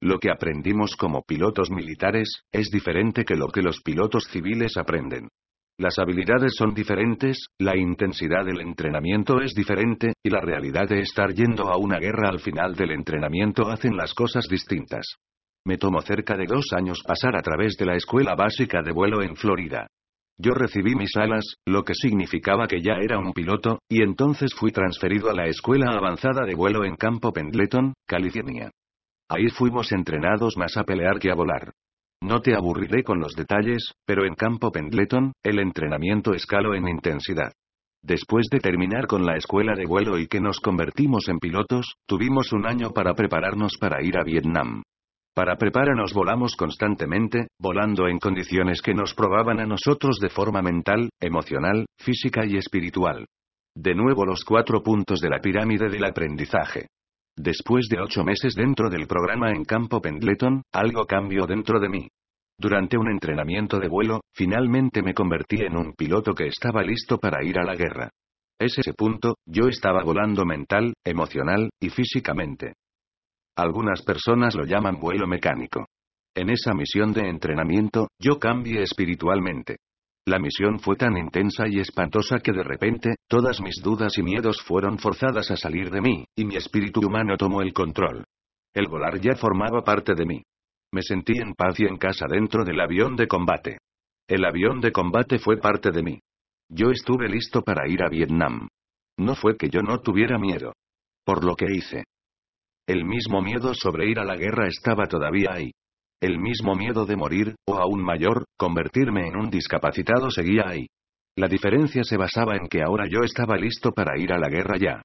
Lo 0.00 0.18
que 0.18 0.30
aprendimos 0.30 0.96
como 0.96 1.20
pilotos 1.20 1.70
militares, 1.70 2.40
es 2.50 2.70
diferente 2.70 3.26
que 3.26 3.36
lo 3.36 3.48
que 3.48 3.60
los 3.60 3.82
pilotos 3.82 4.28
civiles 4.30 4.78
aprenden. 4.78 5.28
Las 5.78 5.98
habilidades 5.98 6.54
son 6.56 6.72
diferentes, 6.72 7.48
la 7.58 7.76
intensidad 7.76 8.46
del 8.46 8.62
entrenamiento 8.62 9.42
es 9.42 9.52
diferente, 9.52 10.14
y 10.24 10.30
la 10.30 10.40
realidad 10.40 10.88
de 10.88 11.00
estar 11.00 11.34
yendo 11.34 11.68
a 11.68 11.76
una 11.76 11.98
guerra 11.98 12.30
al 12.30 12.40
final 12.40 12.74
del 12.74 12.92
entrenamiento 12.92 13.68
hacen 13.68 13.94
las 13.94 14.14
cosas 14.14 14.46
distintas. 14.48 15.16
Me 15.66 15.78
tomó 15.78 16.00
cerca 16.00 16.36
de 16.36 16.46
dos 16.46 16.66
años 16.76 17.02
pasar 17.04 17.34
a 17.34 17.42
través 17.42 17.76
de 17.76 17.86
la 17.86 17.96
escuela 17.96 18.36
básica 18.36 18.82
de 18.82 18.92
vuelo 18.92 19.20
en 19.20 19.34
Florida. 19.34 19.88
Yo 20.38 20.52
recibí 20.54 20.94
mis 20.94 21.16
alas, 21.16 21.56
lo 21.66 21.82
que 21.82 21.94
significaba 21.94 22.68
que 22.68 22.80
ya 22.80 22.98
era 23.02 23.18
un 23.18 23.32
piloto, 23.32 23.80
y 23.88 24.02
entonces 24.02 24.54
fui 24.54 24.70
transferido 24.70 25.28
a 25.28 25.34
la 25.34 25.46
escuela 25.46 25.90
avanzada 25.90 26.46
de 26.46 26.54
vuelo 26.54 26.84
en 26.84 26.94
Campo 26.94 27.32
Pendleton, 27.32 27.94
California. 28.06 28.70
Ahí 29.28 29.48
fuimos 29.48 29.90
entrenados 29.90 30.56
más 30.56 30.76
a 30.76 30.84
pelear 30.84 31.18
que 31.18 31.32
a 31.32 31.34
volar. 31.34 31.72
No 32.22 32.40
te 32.42 32.54
aburriré 32.54 33.02
con 33.02 33.18
los 33.18 33.34
detalles, 33.34 33.92
pero 34.06 34.24
en 34.24 34.36
Campo 34.36 34.70
Pendleton, 34.70 35.32
el 35.42 35.58
entrenamiento 35.58 36.32
escaló 36.32 36.76
en 36.76 36.86
intensidad. 36.86 37.50
Después 38.04 38.46
de 38.52 38.60
terminar 38.60 39.08
con 39.08 39.26
la 39.26 39.36
escuela 39.36 39.74
de 39.74 39.86
vuelo 39.86 40.16
y 40.16 40.28
que 40.28 40.40
nos 40.40 40.60
convertimos 40.60 41.28
en 41.28 41.40
pilotos, 41.40 41.96
tuvimos 42.06 42.52
un 42.52 42.66
año 42.66 42.90
para 42.90 43.14
prepararnos 43.14 43.76
para 43.80 44.00
ir 44.04 44.16
a 44.16 44.22
Vietnam. 44.22 44.84
Para 45.36 45.56
prepararnos 45.56 46.14
volamos 46.14 46.56
constantemente, 46.56 47.48
volando 47.60 48.08
en 48.08 48.18
condiciones 48.18 48.80
que 48.80 48.94
nos 48.94 49.12
probaban 49.12 49.60
a 49.60 49.66
nosotros 49.66 50.18
de 50.18 50.30
forma 50.30 50.62
mental, 50.62 51.10
emocional, 51.20 51.84
física 51.98 52.46
y 52.46 52.56
espiritual. 52.56 53.26
De 53.76 53.94
nuevo 53.94 54.24
los 54.24 54.46
cuatro 54.46 54.82
puntos 54.82 55.20
de 55.20 55.28
la 55.28 55.40
pirámide 55.40 55.90
del 55.90 56.06
aprendizaje. 56.06 56.86
Después 57.36 57.86
de 57.90 58.00
ocho 58.00 58.24
meses 58.24 58.54
dentro 58.54 58.88
del 58.88 59.06
programa 59.06 59.50
en 59.50 59.64
Campo 59.64 60.00
Pendleton, 60.00 60.62
algo 60.72 61.04
cambió 61.04 61.46
dentro 61.46 61.80
de 61.80 61.90
mí. 61.90 62.08
Durante 62.58 62.96
un 62.96 63.10
entrenamiento 63.10 63.78
de 63.78 63.88
vuelo, 63.88 64.22
finalmente 64.32 65.02
me 65.02 65.12
convertí 65.12 65.56
en 65.56 65.76
un 65.76 65.92
piloto 65.92 66.32
que 66.32 66.46
estaba 66.46 66.82
listo 66.82 67.18
para 67.18 67.44
ir 67.44 67.58
a 67.58 67.64
la 67.66 67.74
guerra. 67.74 68.08
Es 68.58 68.78
ese 68.78 68.94
punto, 68.94 69.34
yo 69.44 69.68
estaba 69.68 70.02
volando 70.02 70.46
mental, 70.46 70.94
emocional, 71.04 71.68
y 71.78 71.90
físicamente. 71.90 72.72
Algunas 73.56 74.02
personas 74.02 74.54
lo 74.54 74.64
llaman 74.64 75.00
vuelo 75.00 75.26
mecánico. 75.26 75.86
En 76.34 76.50
esa 76.50 76.74
misión 76.74 77.14
de 77.14 77.28
entrenamiento, 77.30 78.08
yo 78.20 78.38
cambié 78.38 78.82
espiritualmente. 78.82 79.78
La 80.26 80.38
misión 80.38 80.78
fue 80.80 80.96
tan 80.96 81.16
intensa 81.16 81.64
y 81.66 81.80
espantosa 81.80 82.40
que 82.40 82.52
de 82.52 82.62
repente, 82.62 83.14
todas 83.28 83.60
mis 83.62 83.80
dudas 83.82 84.18
y 84.18 84.22
miedos 84.22 84.60
fueron 84.60 84.98
forzadas 84.98 85.50
a 85.50 85.56
salir 85.56 85.90
de 85.90 86.02
mí, 86.02 86.24
y 86.36 86.44
mi 86.44 86.56
espíritu 86.56 87.00
humano 87.00 87.36
tomó 87.38 87.62
el 87.62 87.72
control. 87.72 88.24
El 88.74 88.88
volar 88.88 89.18
ya 89.20 89.36
formaba 89.36 89.82
parte 89.82 90.14
de 90.14 90.26
mí. 90.26 90.42
Me 90.92 91.00
sentí 91.00 91.38
en 91.38 91.54
paz 91.54 91.80
y 91.80 91.84
en 91.84 91.96
casa 91.96 92.26
dentro 92.28 92.64
del 92.64 92.80
avión 92.80 93.16
de 93.16 93.26
combate. 93.26 93.78
El 94.28 94.44
avión 94.44 94.80
de 94.80 94.92
combate 94.92 95.38
fue 95.38 95.56
parte 95.56 95.90
de 95.92 96.02
mí. 96.02 96.20
Yo 96.68 96.90
estuve 96.90 97.28
listo 97.28 97.62
para 97.62 97.88
ir 97.88 98.02
a 98.02 98.08
Vietnam. 98.08 98.68
No 99.16 99.34
fue 99.34 99.56
que 99.56 99.70
yo 99.70 99.80
no 99.80 100.00
tuviera 100.00 100.38
miedo. 100.38 100.74
Por 101.24 101.44
lo 101.44 101.54
que 101.54 101.66
hice. 101.72 102.04
El 102.88 103.04
mismo 103.04 103.42
miedo 103.42 103.74
sobre 103.74 104.08
ir 104.08 104.20
a 104.20 104.24
la 104.24 104.36
guerra 104.36 104.68
estaba 104.68 105.06
todavía 105.06 105.50
ahí. 105.52 105.72
El 106.20 106.38
mismo 106.38 106.76
miedo 106.76 107.04
de 107.04 107.16
morir, 107.16 107.56
o 107.66 107.74
aún 107.74 108.00
mayor, 108.00 108.44
convertirme 108.56 109.26
en 109.26 109.36
un 109.36 109.50
discapacitado 109.50 110.30
seguía 110.30 110.68
ahí. 110.68 110.86
La 111.36 111.48
diferencia 111.48 112.04
se 112.04 112.16
basaba 112.16 112.56
en 112.56 112.68
que 112.68 112.82
ahora 112.82 113.06
yo 113.10 113.24
estaba 113.24 113.56
listo 113.56 113.90
para 113.90 114.16
ir 114.16 114.32
a 114.32 114.38
la 114.38 114.48
guerra 114.48 114.76
ya. 114.78 115.02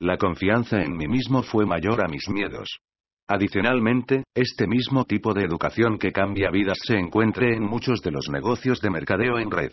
La 0.00 0.16
confianza 0.16 0.80
en 0.80 0.96
mí 0.96 1.08
mismo 1.08 1.42
fue 1.42 1.66
mayor 1.66 2.04
a 2.04 2.08
mis 2.08 2.28
miedos. 2.28 2.78
Adicionalmente, 3.26 4.22
este 4.34 4.68
mismo 4.68 5.04
tipo 5.04 5.34
de 5.34 5.42
educación 5.42 5.98
que 5.98 6.12
cambia 6.12 6.50
vidas 6.50 6.78
se 6.82 6.98
encuentra 6.98 7.52
en 7.52 7.64
muchos 7.64 8.00
de 8.00 8.12
los 8.12 8.28
negocios 8.30 8.80
de 8.80 8.90
mercadeo 8.90 9.40
en 9.40 9.50
red. 9.50 9.72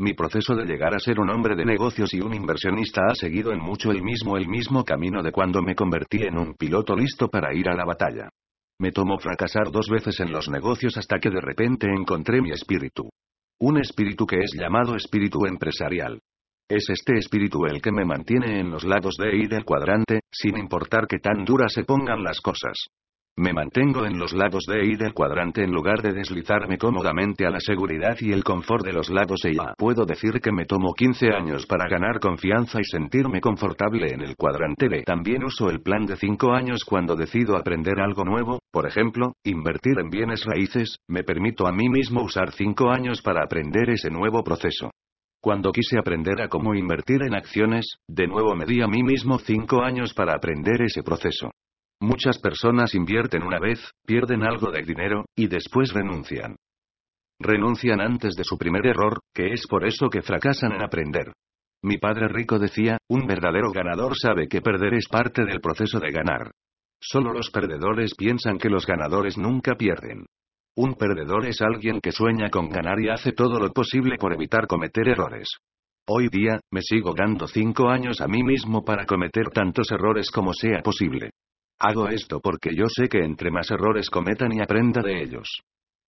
Mi 0.00 0.12
proceso 0.12 0.56
de 0.56 0.64
llegar 0.64 0.92
a 0.92 0.98
ser 0.98 1.20
un 1.20 1.30
hombre 1.30 1.54
de 1.54 1.64
negocios 1.64 2.12
y 2.14 2.20
un 2.20 2.34
inversionista 2.34 3.02
ha 3.08 3.14
seguido 3.14 3.52
en 3.52 3.60
mucho 3.60 3.92
el 3.92 4.02
mismo 4.02 4.36
el 4.36 4.48
mismo 4.48 4.84
camino 4.84 5.22
de 5.22 5.30
cuando 5.30 5.62
me 5.62 5.76
convertí 5.76 6.24
en 6.24 6.36
un 6.36 6.54
piloto 6.54 6.96
listo 6.96 7.28
para 7.28 7.54
ir 7.54 7.68
a 7.68 7.76
la 7.76 7.84
batalla. 7.84 8.28
Me 8.80 8.90
tomó 8.90 9.18
fracasar 9.18 9.70
dos 9.70 9.86
veces 9.88 10.18
en 10.18 10.32
los 10.32 10.48
negocios 10.48 10.96
hasta 10.96 11.20
que 11.20 11.30
de 11.30 11.40
repente 11.40 11.86
encontré 11.86 12.42
mi 12.42 12.50
espíritu. 12.50 13.08
Un 13.60 13.78
espíritu 13.78 14.26
que 14.26 14.40
es 14.40 14.50
llamado 14.52 14.96
espíritu 14.96 15.46
empresarial. 15.46 16.20
Es 16.68 16.90
este 16.90 17.16
espíritu 17.16 17.64
el 17.66 17.80
que 17.80 17.92
me 17.92 18.04
mantiene 18.04 18.58
en 18.58 18.70
los 18.70 18.82
lados 18.82 19.14
de 19.16 19.36
y 19.36 19.46
del 19.46 19.64
cuadrante, 19.64 20.22
sin 20.32 20.56
importar 20.56 21.06
que 21.06 21.20
tan 21.20 21.44
duras 21.44 21.72
se 21.72 21.84
pongan 21.84 22.24
las 22.24 22.40
cosas. 22.40 22.74
Me 23.36 23.52
mantengo 23.52 24.06
en 24.06 24.16
los 24.16 24.32
lados 24.32 24.62
de 24.68 24.86
y 24.86 24.94
del 24.94 25.12
cuadrante 25.12 25.64
en 25.64 25.72
lugar 25.72 26.00
de 26.02 26.12
deslizarme 26.12 26.78
cómodamente 26.78 27.44
a 27.44 27.50
la 27.50 27.58
seguridad 27.58 28.16
y 28.20 28.30
el 28.30 28.44
confort 28.44 28.86
de 28.86 28.92
los 28.92 29.10
lados 29.10 29.44
E. 29.44 29.56
Puedo 29.76 30.06
decir 30.06 30.40
que 30.40 30.52
me 30.52 30.66
tomo 30.66 30.94
15 30.94 31.30
años 31.34 31.66
para 31.66 31.88
ganar 31.88 32.20
confianza 32.20 32.78
y 32.80 32.84
sentirme 32.84 33.40
confortable 33.40 34.14
en 34.14 34.20
el 34.20 34.36
cuadrante 34.36 34.88
B. 34.88 35.02
También 35.02 35.42
uso 35.42 35.68
el 35.68 35.82
plan 35.82 36.06
de 36.06 36.14
5 36.14 36.52
años 36.52 36.84
cuando 36.84 37.16
decido 37.16 37.56
aprender 37.56 37.98
algo 37.98 38.24
nuevo, 38.24 38.60
por 38.70 38.86
ejemplo, 38.86 39.32
invertir 39.42 39.98
en 39.98 40.10
bienes 40.10 40.44
raíces, 40.44 40.98
me 41.08 41.24
permito 41.24 41.66
a 41.66 41.72
mí 41.72 41.88
mismo 41.88 42.22
usar 42.22 42.52
5 42.52 42.88
años 42.92 43.20
para 43.20 43.42
aprender 43.42 43.90
ese 43.90 44.10
nuevo 44.10 44.44
proceso. 44.44 44.92
Cuando 45.42 45.72
quise 45.72 45.98
aprender 45.98 46.40
a 46.40 46.48
cómo 46.48 46.72
invertir 46.76 47.24
en 47.24 47.34
acciones, 47.34 47.96
de 48.06 48.28
nuevo 48.28 48.54
me 48.54 48.64
di 48.64 48.80
a 48.80 48.86
mí 48.86 49.02
mismo 49.02 49.40
5 49.40 49.82
años 49.82 50.14
para 50.14 50.36
aprender 50.36 50.82
ese 50.82 51.02
proceso. 51.02 51.50
Muchas 52.00 52.38
personas 52.38 52.94
invierten 52.94 53.42
una 53.42 53.58
vez, 53.58 53.80
pierden 54.06 54.42
algo 54.42 54.70
de 54.70 54.82
dinero, 54.82 55.24
y 55.36 55.46
después 55.46 55.92
renuncian. 55.92 56.56
Renuncian 57.40 58.00
antes 58.00 58.34
de 58.34 58.44
su 58.44 58.56
primer 58.58 58.86
error, 58.86 59.20
que 59.34 59.52
es 59.52 59.66
por 59.66 59.86
eso 59.86 60.08
que 60.08 60.22
fracasan 60.22 60.72
en 60.72 60.82
aprender. 60.82 61.32
Mi 61.82 61.98
padre 61.98 62.28
rico 62.28 62.58
decía, 62.58 62.98
un 63.08 63.26
verdadero 63.26 63.70
ganador 63.70 64.16
sabe 64.16 64.48
que 64.48 64.62
perder 64.62 64.94
es 64.94 65.06
parte 65.08 65.44
del 65.44 65.60
proceso 65.60 65.98
de 65.98 66.10
ganar. 66.10 66.52
Solo 67.00 67.32
los 67.32 67.50
perdedores 67.50 68.14
piensan 68.14 68.56
que 68.56 68.70
los 68.70 68.86
ganadores 68.86 69.36
nunca 69.36 69.74
pierden. 69.74 70.24
Un 70.76 70.94
perdedor 70.94 71.46
es 71.46 71.60
alguien 71.60 72.00
que 72.00 72.10
sueña 72.10 72.48
con 72.50 72.68
ganar 72.68 72.98
y 73.00 73.08
hace 73.08 73.32
todo 73.32 73.60
lo 73.60 73.70
posible 73.72 74.16
por 74.16 74.32
evitar 74.32 74.66
cometer 74.66 75.08
errores. 75.08 75.48
Hoy 76.06 76.28
día, 76.28 76.60
me 76.70 76.80
sigo 76.82 77.14
dando 77.14 77.46
cinco 77.46 77.88
años 77.88 78.20
a 78.20 78.28
mí 78.28 78.42
mismo 78.42 78.84
para 78.84 79.06
cometer 79.06 79.50
tantos 79.50 79.90
errores 79.90 80.30
como 80.30 80.52
sea 80.52 80.82
posible. 80.82 81.30
Hago 81.78 82.08
esto 82.08 82.40
porque 82.40 82.74
yo 82.74 82.86
sé 82.88 83.08
que 83.08 83.24
entre 83.24 83.50
más 83.50 83.70
errores 83.70 84.10
cometan 84.10 84.52
y 84.52 84.60
aprenda 84.60 85.02
de 85.02 85.22
ellos. 85.22 85.60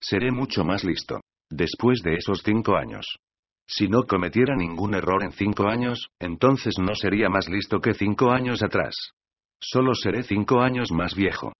Seré 0.00 0.30
mucho 0.30 0.64
más 0.64 0.84
listo. 0.84 1.20
Después 1.50 2.00
de 2.02 2.14
esos 2.14 2.42
cinco 2.44 2.76
años. 2.76 3.06
Si 3.66 3.88
no 3.88 4.02
cometiera 4.04 4.54
ningún 4.56 4.94
error 4.94 5.22
en 5.22 5.32
cinco 5.32 5.68
años, 5.68 6.08
entonces 6.20 6.74
no 6.78 6.94
sería 6.94 7.28
más 7.28 7.48
listo 7.48 7.80
que 7.80 7.94
cinco 7.94 8.30
años 8.30 8.62
atrás. 8.62 8.94
Solo 9.58 9.94
seré 9.94 10.22
cinco 10.22 10.60
años 10.60 10.92
más 10.92 11.14
viejo. 11.14 11.52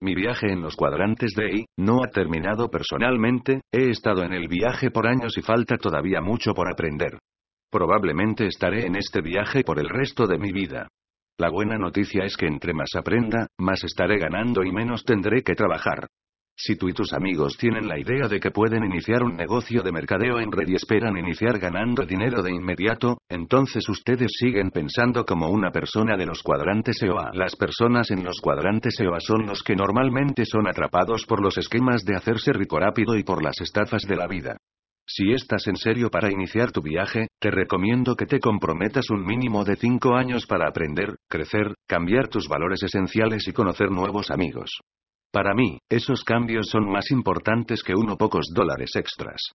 Mi 0.00 0.16
viaje 0.16 0.50
en 0.50 0.62
los 0.62 0.74
cuadrantes 0.74 1.32
de 1.36 1.58
I 1.58 1.66
no 1.76 2.02
ha 2.02 2.08
terminado 2.08 2.68
personalmente, 2.68 3.60
he 3.70 3.90
estado 3.90 4.24
en 4.24 4.32
el 4.32 4.48
viaje 4.48 4.90
por 4.90 5.06
años 5.06 5.38
y 5.38 5.42
falta 5.42 5.76
todavía 5.76 6.20
mucho 6.20 6.54
por 6.54 6.68
aprender. 6.68 7.18
Probablemente 7.70 8.46
estaré 8.46 8.86
en 8.86 8.96
este 8.96 9.20
viaje 9.20 9.62
por 9.62 9.78
el 9.78 9.88
resto 9.88 10.26
de 10.26 10.38
mi 10.38 10.50
vida. 10.50 10.88
La 11.38 11.50
buena 11.50 11.78
noticia 11.78 12.24
es 12.24 12.36
que 12.36 12.46
entre 12.46 12.74
más 12.74 12.90
aprenda, 12.96 13.46
más 13.58 13.82
estaré 13.84 14.18
ganando 14.18 14.62
y 14.62 14.70
menos 14.70 15.04
tendré 15.04 15.42
que 15.42 15.54
trabajar. 15.54 16.08
Si 16.54 16.76
tú 16.76 16.88
y 16.88 16.92
tus 16.92 17.14
amigos 17.14 17.56
tienen 17.56 17.88
la 17.88 17.98
idea 17.98 18.28
de 18.28 18.38
que 18.38 18.50
pueden 18.50 18.84
iniciar 18.84 19.22
un 19.22 19.36
negocio 19.36 19.82
de 19.82 19.90
mercadeo 19.90 20.38
en 20.38 20.52
red 20.52 20.68
y 20.68 20.74
esperan 20.74 21.16
iniciar 21.16 21.58
ganando 21.58 22.04
dinero 22.04 22.42
de 22.42 22.52
inmediato, 22.52 23.18
entonces 23.28 23.88
ustedes 23.88 24.32
siguen 24.38 24.70
pensando 24.70 25.24
como 25.24 25.48
una 25.48 25.70
persona 25.70 26.16
de 26.16 26.26
los 26.26 26.42
cuadrantes 26.42 27.02
EOA. 27.02 27.30
Las 27.32 27.56
personas 27.56 28.10
en 28.10 28.22
los 28.22 28.38
cuadrantes 28.40 29.00
EOA 29.00 29.18
son 29.20 29.46
los 29.46 29.62
que 29.62 29.74
normalmente 29.74 30.44
son 30.44 30.68
atrapados 30.68 31.24
por 31.24 31.42
los 31.42 31.56
esquemas 31.56 32.04
de 32.04 32.14
hacerse 32.14 32.52
rico 32.52 32.78
rápido 32.78 33.16
y 33.16 33.24
por 33.24 33.42
las 33.42 33.58
estafas 33.60 34.02
de 34.02 34.16
la 34.16 34.26
vida. 34.28 34.58
Si 35.14 35.30
estás 35.30 35.66
en 35.66 35.76
serio 35.76 36.08
para 36.08 36.32
iniciar 36.32 36.72
tu 36.72 36.80
viaje, 36.80 37.28
te 37.38 37.50
recomiendo 37.50 38.16
que 38.16 38.24
te 38.24 38.40
comprometas 38.40 39.10
un 39.10 39.26
mínimo 39.26 39.62
de 39.62 39.76
5 39.76 40.14
años 40.14 40.46
para 40.46 40.66
aprender, 40.66 41.16
crecer, 41.28 41.74
cambiar 41.86 42.28
tus 42.28 42.48
valores 42.48 42.82
esenciales 42.82 43.46
y 43.46 43.52
conocer 43.52 43.90
nuevos 43.90 44.30
amigos. 44.30 44.80
Para 45.30 45.52
mí, 45.52 45.78
esos 45.90 46.24
cambios 46.24 46.70
son 46.70 46.90
más 46.90 47.10
importantes 47.10 47.82
que 47.82 47.94
uno 47.94 48.16
pocos 48.16 48.46
dólares 48.54 48.92
extras. 48.94 49.52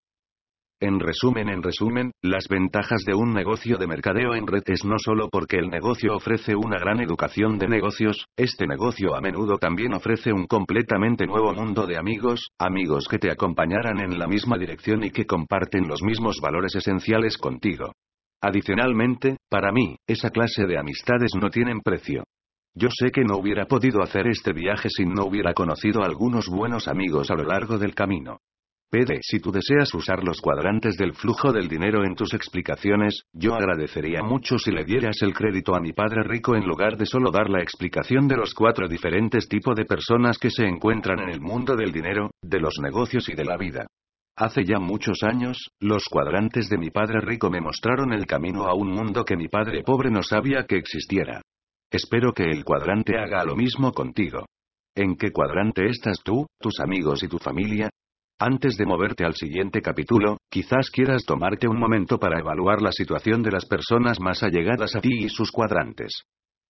En 0.80 1.00
resumen, 1.00 1.50
en 1.50 1.64
resumen, 1.64 2.12
las 2.22 2.48
ventajas 2.48 3.02
de 3.04 3.16
un 3.16 3.34
negocio 3.34 3.80
de 3.80 3.88
mercadeo 3.88 4.36
en 4.36 4.46
red 4.46 4.62
es 4.68 4.86
no 4.86 5.00
solo 5.00 5.28
porque 5.28 5.58
el 5.58 5.70
negocio 5.70 6.16
ofrece 6.16 6.56
una 6.56 6.78
gran 6.78 7.00
educación 7.00 7.58
de 7.58 7.68
negocios, 7.68 8.28
este 8.38 8.68
negocio 8.68 9.16
a 9.16 9.22
menudo 9.22 9.58
también 9.58 9.96
ofrece 9.96 10.32
un 10.32 10.46
completamente 10.46 11.26
nuevo 11.26 11.52
mundo 11.52 11.88
de 11.88 11.98
amigos, 11.98 12.50
amigos 12.60 13.08
que 13.10 13.18
te 13.18 13.32
acompañarán 13.32 14.02
en 14.02 14.20
la 14.20 14.28
misma 14.28 14.56
dirección 14.60 15.04
y 15.04 15.10
que 15.10 15.26
comparten 15.26 15.88
los 15.88 16.04
mismos 16.04 16.38
valores 16.44 16.76
esenciales 16.76 17.40
contigo. 17.40 17.94
Adicionalmente, 18.40 19.38
para 19.50 19.72
mí, 19.72 19.96
esa 20.06 20.30
clase 20.30 20.68
de 20.68 20.78
amistades 20.78 21.32
no 21.42 21.50
tienen 21.50 21.82
precio. 21.82 22.24
Yo 22.76 22.90
sé 22.92 23.10
que 23.10 23.24
no 23.24 23.38
hubiera 23.38 23.66
podido 23.66 24.04
hacer 24.04 24.28
este 24.28 24.54
viaje 24.54 24.90
si 24.92 25.08
no 25.08 25.26
hubiera 25.26 25.56
conocido 25.56 26.04
algunos 26.04 26.48
buenos 26.48 26.88
amigos 26.88 27.32
a 27.32 27.36
lo 27.36 27.46
largo 27.46 27.80
del 27.80 27.96
camino. 27.96 28.38
PD, 28.90 29.20
si 29.22 29.42
tú 29.42 29.52
deseas 29.52 29.94
usar 29.94 30.24
los 30.24 30.40
cuadrantes 30.40 30.96
del 30.96 31.14
flujo 31.14 31.52
del 31.52 31.68
dinero 31.68 32.06
en 32.06 32.16
tus 32.16 32.34
explicaciones, 32.34 33.24
yo 33.34 33.54
agradecería 33.54 34.24
mucho 34.24 34.58
si 34.58 34.72
le 34.72 34.86
dieras 34.86 35.18
el 35.24 35.34
crédito 35.34 35.76
a 35.76 35.82
mi 35.82 35.92
padre 35.92 36.24
rico 36.24 36.56
en 36.56 36.66
lugar 36.66 36.96
de 36.96 37.06
solo 37.06 37.30
dar 37.30 37.50
la 37.50 37.62
explicación 37.62 38.30
de 38.30 38.38
los 38.38 38.54
cuatro 38.54 38.88
diferentes 38.88 39.50
tipos 39.50 39.76
de 39.76 39.84
personas 39.84 40.38
que 40.38 40.50
se 40.50 40.66
encuentran 40.66 41.20
en 41.20 41.30
el 41.30 41.42
mundo 41.42 41.76
del 41.76 41.92
dinero, 41.92 42.32
de 42.42 42.62
los 42.62 42.76
negocios 42.82 43.28
y 43.28 43.36
de 43.36 43.44
la 43.44 43.58
vida. 43.58 43.88
Hace 44.38 44.64
ya 44.64 44.80
muchos 44.80 45.22
años, 45.22 45.58
los 45.82 46.06
cuadrantes 46.06 46.70
de 46.70 46.78
mi 46.78 46.90
padre 46.90 47.20
rico 47.20 47.50
me 47.50 47.60
mostraron 47.60 48.14
el 48.14 48.26
camino 48.26 48.68
a 48.68 48.74
un 48.74 48.90
mundo 48.90 49.26
que 49.26 49.36
mi 49.36 49.50
padre 49.50 49.84
pobre 49.84 50.12
no 50.12 50.24
sabía 50.24 50.66
que 50.66 50.78
existiera. 50.78 51.42
Espero 51.92 52.32
que 52.32 52.44
el 52.44 52.64
cuadrante 52.64 53.18
haga 53.18 53.44
lo 53.44 53.58
mismo 53.58 53.92
contigo. 53.92 54.46
¿En 54.96 55.18
qué 55.18 55.32
cuadrante 55.32 55.88
estás 55.88 56.22
tú, 56.24 56.46
tus 56.58 56.80
amigos 56.80 57.22
y 57.24 57.28
tu 57.28 57.38
familia? 57.38 57.90
Antes 58.40 58.78
de 58.78 58.86
moverte 58.86 59.26
al 59.26 59.34
siguiente 59.34 59.82
capítulo, 59.82 60.38
quizás 60.52 60.92
quieras 60.92 61.26
tomarte 61.26 61.68
un 61.68 61.80
momento 61.80 62.20
para 62.20 62.40
evaluar 62.40 62.84
la 62.84 62.92
situación 62.92 63.42
de 63.42 63.50
las 63.50 63.66
personas 63.66 64.20
más 64.20 64.44
allegadas 64.44 64.96
a 64.96 65.02
ti 65.02 65.10
y 65.12 65.30
sus 65.30 65.52
cuadrantes. 65.52 66.22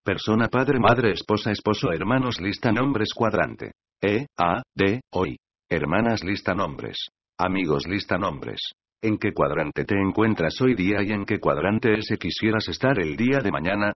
Persona 0.02 0.48
padre 0.48 0.80
madre 0.80 1.12
esposa 1.12 1.52
esposo 1.52 1.92
hermanos 1.92 2.40
lista 2.40 2.72
nombres 2.72 3.10
cuadrante. 3.14 3.72
E, 4.02 4.28
A, 4.38 4.62
D, 4.74 5.02
hoy. 5.12 5.36
Hermanas 5.70 6.24
lista 6.24 6.54
nombres. 6.54 7.10
Amigos 7.38 7.86
lista 7.86 8.18
nombres. 8.18 8.62
¿En 9.02 9.18
qué 9.18 9.34
cuadrante 9.34 9.84
te 9.84 9.96
encuentras 10.00 10.62
hoy 10.62 10.74
día 10.74 11.04
y 11.04 11.12
en 11.12 11.26
qué 11.26 11.38
cuadrante 11.38 12.00
ese 12.00 12.16
quisieras 12.18 12.70
estar 12.70 12.98
el 12.98 13.18
día 13.18 13.40
de 13.40 13.52
mañana? 13.52 13.92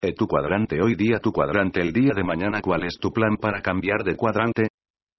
¿E 0.00 0.12
tu 0.12 0.28
cuadrante 0.28 0.80
hoy 0.80 0.94
día 0.94 1.18
tu 1.18 1.32
cuadrante 1.32 1.80
el 1.80 1.92
día 1.92 2.12
de 2.14 2.22
mañana 2.22 2.60
cuál 2.60 2.84
es 2.84 2.96
tu 3.00 3.10
plan 3.10 3.36
para 3.36 3.62
cambiar 3.62 4.04
de 4.04 4.14
cuadrante? 4.14 4.68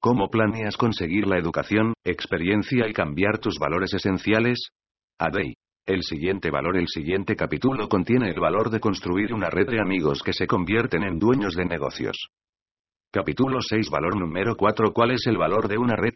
¿Cómo 0.08 0.30
planeas 0.30 0.78
conseguir 0.78 1.28
la 1.28 1.38
educación, 1.38 1.94
experiencia 2.06 2.88
y 2.88 2.94
cambiar 2.94 3.40
tus 3.40 3.60
valores 3.60 3.94
esenciales? 3.94 4.70
Adey. 5.20 5.56
El 5.86 6.02
siguiente 6.04 6.50
valor, 6.50 6.78
el 6.78 6.88
siguiente 6.88 7.36
capítulo 7.36 7.90
contiene 7.90 8.30
el 8.30 8.40
valor 8.40 8.70
de 8.70 8.80
construir 8.80 9.34
una 9.34 9.50
red 9.50 9.68
de 9.68 9.82
amigos 9.82 10.24
que 10.24 10.32
se 10.32 10.48
convierten 10.48 11.04
en 11.04 11.20
dueños 11.20 11.56
de 11.56 11.66
negocios. 11.66 12.30
Capítulo 13.12 13.60
6 13.60 13.90
Valor 13.90 14.18
número 14.18 14.56
4 14.56 14.94
¿Cuál 14.94 15.12
es 15.12 15.28
el 15.28 15.36
valor 15.36 15.68
de 15.68 15.78
una 15.78 15.98
red? 15.98 16.14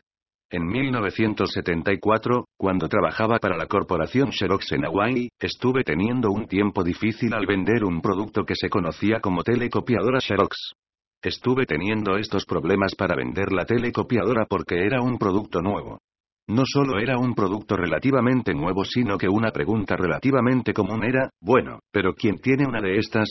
En 0.49 0.67
1974, 0.67 2.45
cuando 2.57 2.87
trabajaba 2.87 3.39
para 3.39 3.57
la 3.57 3.65
corporación 3.65 4.31
Xerox 4.31 4.71
en 4.71 4.85
Hawaii, 4.85 5.27
estuve 5.37 5.83
teniendo 5.83 6.31
un 6.31 6.47
tiempo 6.47 6.85
difícil 6.85 7.33
al 7.33 7.45
vender 7.45 7.83
un 7.83 7.99
producto 7.99 8.45
que 8.45 8.55
se 8.55 8.69
conocía 8.69 9.19
como 9.19 9.43
telecopiadora 9.43 10.21
Xerox. 10.21 10.75
Estuve 11.23 11.67
teniendo 11.67 12.17
estos 12.17 12.45
problemas 12.45 12.95
para 12.95 13.15
vender 13.15 13.51
la 13.51 13.63
telecopiadora 13.63 14.47
porque 14.49 14.83
era 14.83 15.03
un 15.03 15.19
producto 15.19 15.61
nuevo. 15.61 15.99
No 16.47 16.63
solo 16.65 16.97
era 16.99 17.19
un 17.19 17.35
producto 17.35 17.77
relativamente 17.77 18.55
nuevo, 18.55 18.83
sino 18.83 19.19
que 19.19 19.29
una 19.29 19.51
pregunta 19.51 19.95
relativamente 19.95 20.73
común 20.73 21.03
era, 21.03 21.29
bueno, 21.39 21.79
pero 21.91 22.15
¿quién 22.15 22.39
tiene 22.39 22.65
una 22.65 22.81
de 22.81 22.97
estas? 22.97 23.29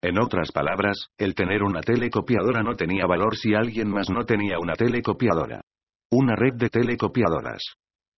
En 0.00 0.20
otras 0.20 0.52
palabras, 0.52 1.08
el 1.18 1.34
tener 1.34 1.64
una 1.64 1.80
telecopiadora 1.80 2.62
no 2.62 2.76
tenía 2.76 3.04
valor 3.06 3.36
si 3.36 3.52
alguien 3.52 3.90
más 3.90 4.10
no 4.10 4.24
tenía 4.24 4.60
una 4.60 4.74
telecopiadora. 4.74 5.60
Una 6.12 6.36
red 6.36 6.54
de 6.54 6.68
telecopiadoras. 6.68 7.62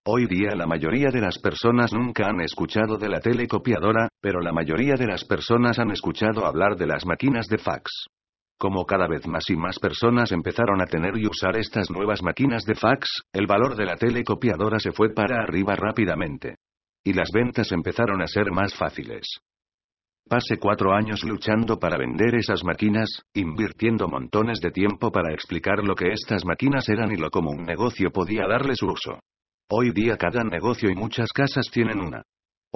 Hoy 0.04 0.26
día 0.26 0.54
la 0.54 0.66
mayoría 0.66 1.08
de 1.08 1.22
las 1.22 1.38
personas 1.38 1.94
nunca 1.94 2.28
han 2.28 2.42
escuchado 2.42 2.98
de 2.98 3.08
la 3.08 3.20
telecopiadora, 3.20 4.08
pero 4.20 4.40
la 4.40 4.52
mayoría 4.52 4.96
de 4.96 5.06
las 5.06 5.24
personas 5.24 5.78
han 5.78 5.90
escuchado 5.90 6.44
hablar 6.44 6.76
de 6.76 6.86
las 6.86 7.06
máquinas 7.06 7.48
de 7.48 7.56
fax. 7.56 8.08
Como 8.58 8.86
cada 8.86 9.06
vez 9.06 9.26
más 9.26 9.50
y 9.50 9.56
más 9.56 9.78
personas 9.78 10.32
empezaron 10.32 10.80
a 10.80 10.86
tener 10.86 11.18
y 11.18 11.26
usar 11.26 11.58
estas 11.58 11.90
nuevas 11.90 12.22
máquinas 12.22 12.64
de 12.64 12.74
fax, 12.74 13.22
el 13.32 13.46
valor 13.46 13.76
de 13.76 13.84
la 13.84 13.96
telecopiadora 13.96 14.78
se 14.78 14.92
fue 14.92 15.12
para 15.12 15.42
arriba 15.42 15.76
rápidamente. 15.76 16.56
Y 17.04 17.12
las 17.12 17.30
ventas 17.32 17.70
empezaron 17.72 18.22
a 18.22 18.26
ser 18.26 18.50
más 18.50 18.74
fáciles. 18.74 19.26
Pasé 20.28 20.56
cuatro 20.58 20.92
años 20.92 21.22
luchando 21.22 21.78
para 21.78 21.98
vender 21.98 22.34
esas 22.34 22.64
máquinas, 22.64 23.22
invirtiendo 23.34 24.08
montones 24.08 24.58
de 24.60 24.70
tiempo 24.70 25.12
para 25.12 25.32
explicar 25.32 25.84
lo 25.84 25.94
que 25.94 26.12
estas 26.12 26.44
máquinas 26.44 26.88
eran 26.88 27.12
y 27.12 27.16
lo 27.16 27.30
como 27.30 27.50
un 27.50 27.62
negocio 27.62 28.10
podía 28.10 28.48
darles 28.48 28.82
uso. 28.82 29.20
Hoy 29.68 29.92
día 29.92 30.16
cada 30.16 30.42
negocio 30.42 30.90
y 30.90 30.94
muchas 30.96 31.28
casas 31.32 31.66
tienen 31.70 32.00
una. 32.00 32.22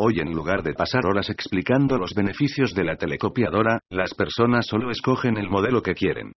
Hoy 0.02 0.18
en 0.18 0.32
lugar 0.32 0.62
de 0.62 0.72
pasar 0.72 1.04
horas 1.04 1.28
explicando 1.28 1.98
los 1.98 2.14
beneficios 2.14 2.72
de 2.72 2.84
la 2.84 2.96
telecopiadora, 2.96 3.80
las 3.90 4.14
personas 4.14 4.66
solo 4.66 4.90
escogen 4.90 5.36
el 5.36 5.50
modelo 5.50 5.82
que 5.82 5.92
quieren. 5.92 6.32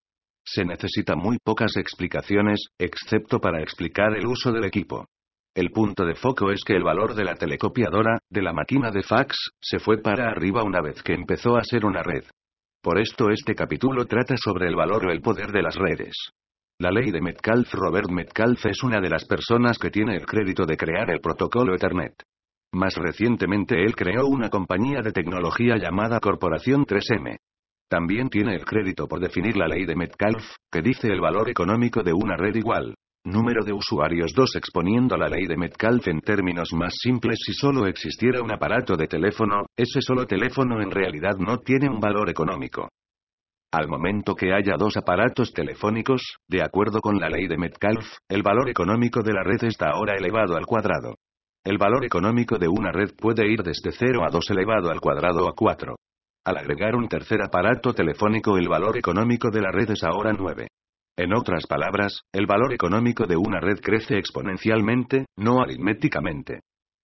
Se 0.46 0.66
necesita 0.66 1.16
muy 1.16 1.38
pocas 1.42 1.78
explicaciones, 1.78 2.66
excepto 2.78 3.40
para 3.40 3.62
explicar 3.62 4.18
el 4.18 4.28
uso 4.28 4.52
del 4.52 4.66
equipo. 4.66 5.06
El 5.56 5.70
punto 5.70 6.04
de 6.04 6.16
foco 6.16 6.52
es 6.52 6.62
que 6.66 6.76
el 6.76 6.84
valor 6.84 7.16
de 7.16 7.24
la 7.24 7.36
telecopiadora, 7.36 8.20
de 8.30 8.42
la 8.42 8.52
máquina 8.52 8.92
de 8.92 9.02
fax, 9.02 9.52
se 9.62 9.80
fue 9.80 10.02
para 10.02 10.28
arriba 10.28 10.62
una 10.64 10.82
vez 10.82 11.02
que 11.02 11.14
empezó 11.14 11.56
a 11.56 11.64
ser 11.64 11.86
una 11.86 12.04
red. 12.04 12.26
Por 12.82 13.00
esto 13.00 13.30
este 13.30 13.56
capítulo 13.56 14.08
trata 14.08 14.36
sobre 14.36 14.68
el 14.68 14.76
valor 14.76 15.06
o 15.06 15.10
el 15.10 15.22
poder 15.22 15.54
de 15.54 15.62
las 15.62 15.76
redes. 15.76 16.18
La 16.82 16.92
ley 16.92 17.12
de 17.12 17.22
Metcalfe 17.22 17.78
Robert 17.78 18.10
Metcalfe 18.12 18.72
es 18.72 18.84
una 18.84 19.00
de 19.00 19.10
las 19.10 19.24
personas 19.24 19.80
que 19.80 19.90
tiene 19.90 20.18
el 20.18 20.26
crédito 20.26 20.66
de 20.66 20.76
crear 20.76 21.10
el 21.10 21.22
protocolo 21.22 21.74
Ethernet. 21.74 22.24
Más 22.74 22.96
recientemente 22.96 23.84
él 23.84 23.96
creó 23.96 24.26
una 24.26 24.50
compañía 24.50 25.02
de 25.04 25.12
tecnología 25.12 25.78
llamada 25.78 26.20
Corporación 26.20 26.88
3M. 26.88 27.38
También 27.88 28.30
tiene 28.30 28.56
el 28.56 28.66
crédito 28.66 29.08
por 29.08 29.20
definir 29.20 29.56
la 29.56 29.68
ley 29.68 29.86
de 29.86 29.96
Metcalfe, 29.96 30.56
que 30.72 30.82
dice 30.82 31.08
el 31.10 31.22
valor 31.22 31.48
económico 31.52 32.02
de 32.02 32.14
una 32.14 32.36
red 32.36 32.56
igual. 32.56 32.96
Número 33.26 33.64
de 33.64 33.74
usuarios 33.74 34.34
2 34.34 34.56
exponiendo 34.56 35.16
la 35.18 35.30
ley 35.30 35.46
de 35.46 35.56
Metcalfe 35.56 36.10
en 36.10 36.22
términos 36.22 36.74
más 36.74 36.96
simples 37.00 37.38
si 37.46 37.54
solo 37.54 37.86
existiera 37.86 38.42
un 38.42 38.52
aparato 38.52 38.98
de 38.98 39.06
teléfono, 39.06 39.68
ese 39.78 40.02
solo 40.02 40.26
teléfono 40.26 40.82
en 40.82 40.90
realidad 40.90 41.36
no 41.38 41.60
tiene 41.60 41.88
un 41.88 42.00
valor 42.00 42.28
económico. 42.32 42.90
Al 43.72 43.88
momento 43.88 44.34
que 44.34 44.52
haya 44.52 44.78
dos 44.80 44.98
aparatos 44.98 45.54
telefónicos, 45.54 46.38
de 46.48 46.64
acuerdo 46.64 47.02
con 47.02 47.20
la 47.20 47.30
ley 47.30 47.48
de 47.48 47.58
Metcalfe, 47.58 48.18
el 48.30 48.42
valor 48.42 48.68
económico 48.68 49.22
de 49.22 49.34
la 49.34 49.44
red 49.44 49.64
está 49.64 49.92
ahora 49.92 50.16
elevado 50.18 50.58
al 50.58 50.66
cuadrado. 50.66 51.16
El 51.66 51.78
valor 51.78 52.04
económico 52.04 52.58
de 52.58 52.68
una 52.68 52.92
red 52.92 53.12
puede 53.16 53.48
ir 53.50 53.64
desde 53.64 53.94
0 53.94 54.26
a 54.26 54.30
2 54.30 54.50
elevado 54.50 54.92
al 54.92 55.00
cuadrado 55.00 55.48
a 55.48 55.54
4. 55.56 55.96
Al 56.46 56.58
agregar 56.58 56.94
un 56.94 57.08
tercer 57.08 57.42
aparato 57.42 57.94
telefónico 57.94 58.58
el 58.58 58.68
valor 58.68 58.98
económico 58.98 59.50
de 59.50 59.62
la 59.62 59.72
red 59.72 59.90
es 59.92 60.04
ahora 60.04 60.34
9. 60.34 60.68
En 61.16 61.34
otras 61.34 61.66
palabras, 61.66 62.24
el 62.34 62.48
valor 62.48 62.74
económico 62.74 63.28
de 63.28 63.38
una 63.38 63.62
red 63.62 63.80
crece 63.80 64.18
exponencialmente, 64.18 65.28
no 65.38 65.62
aritméticamente. 65.62 66.60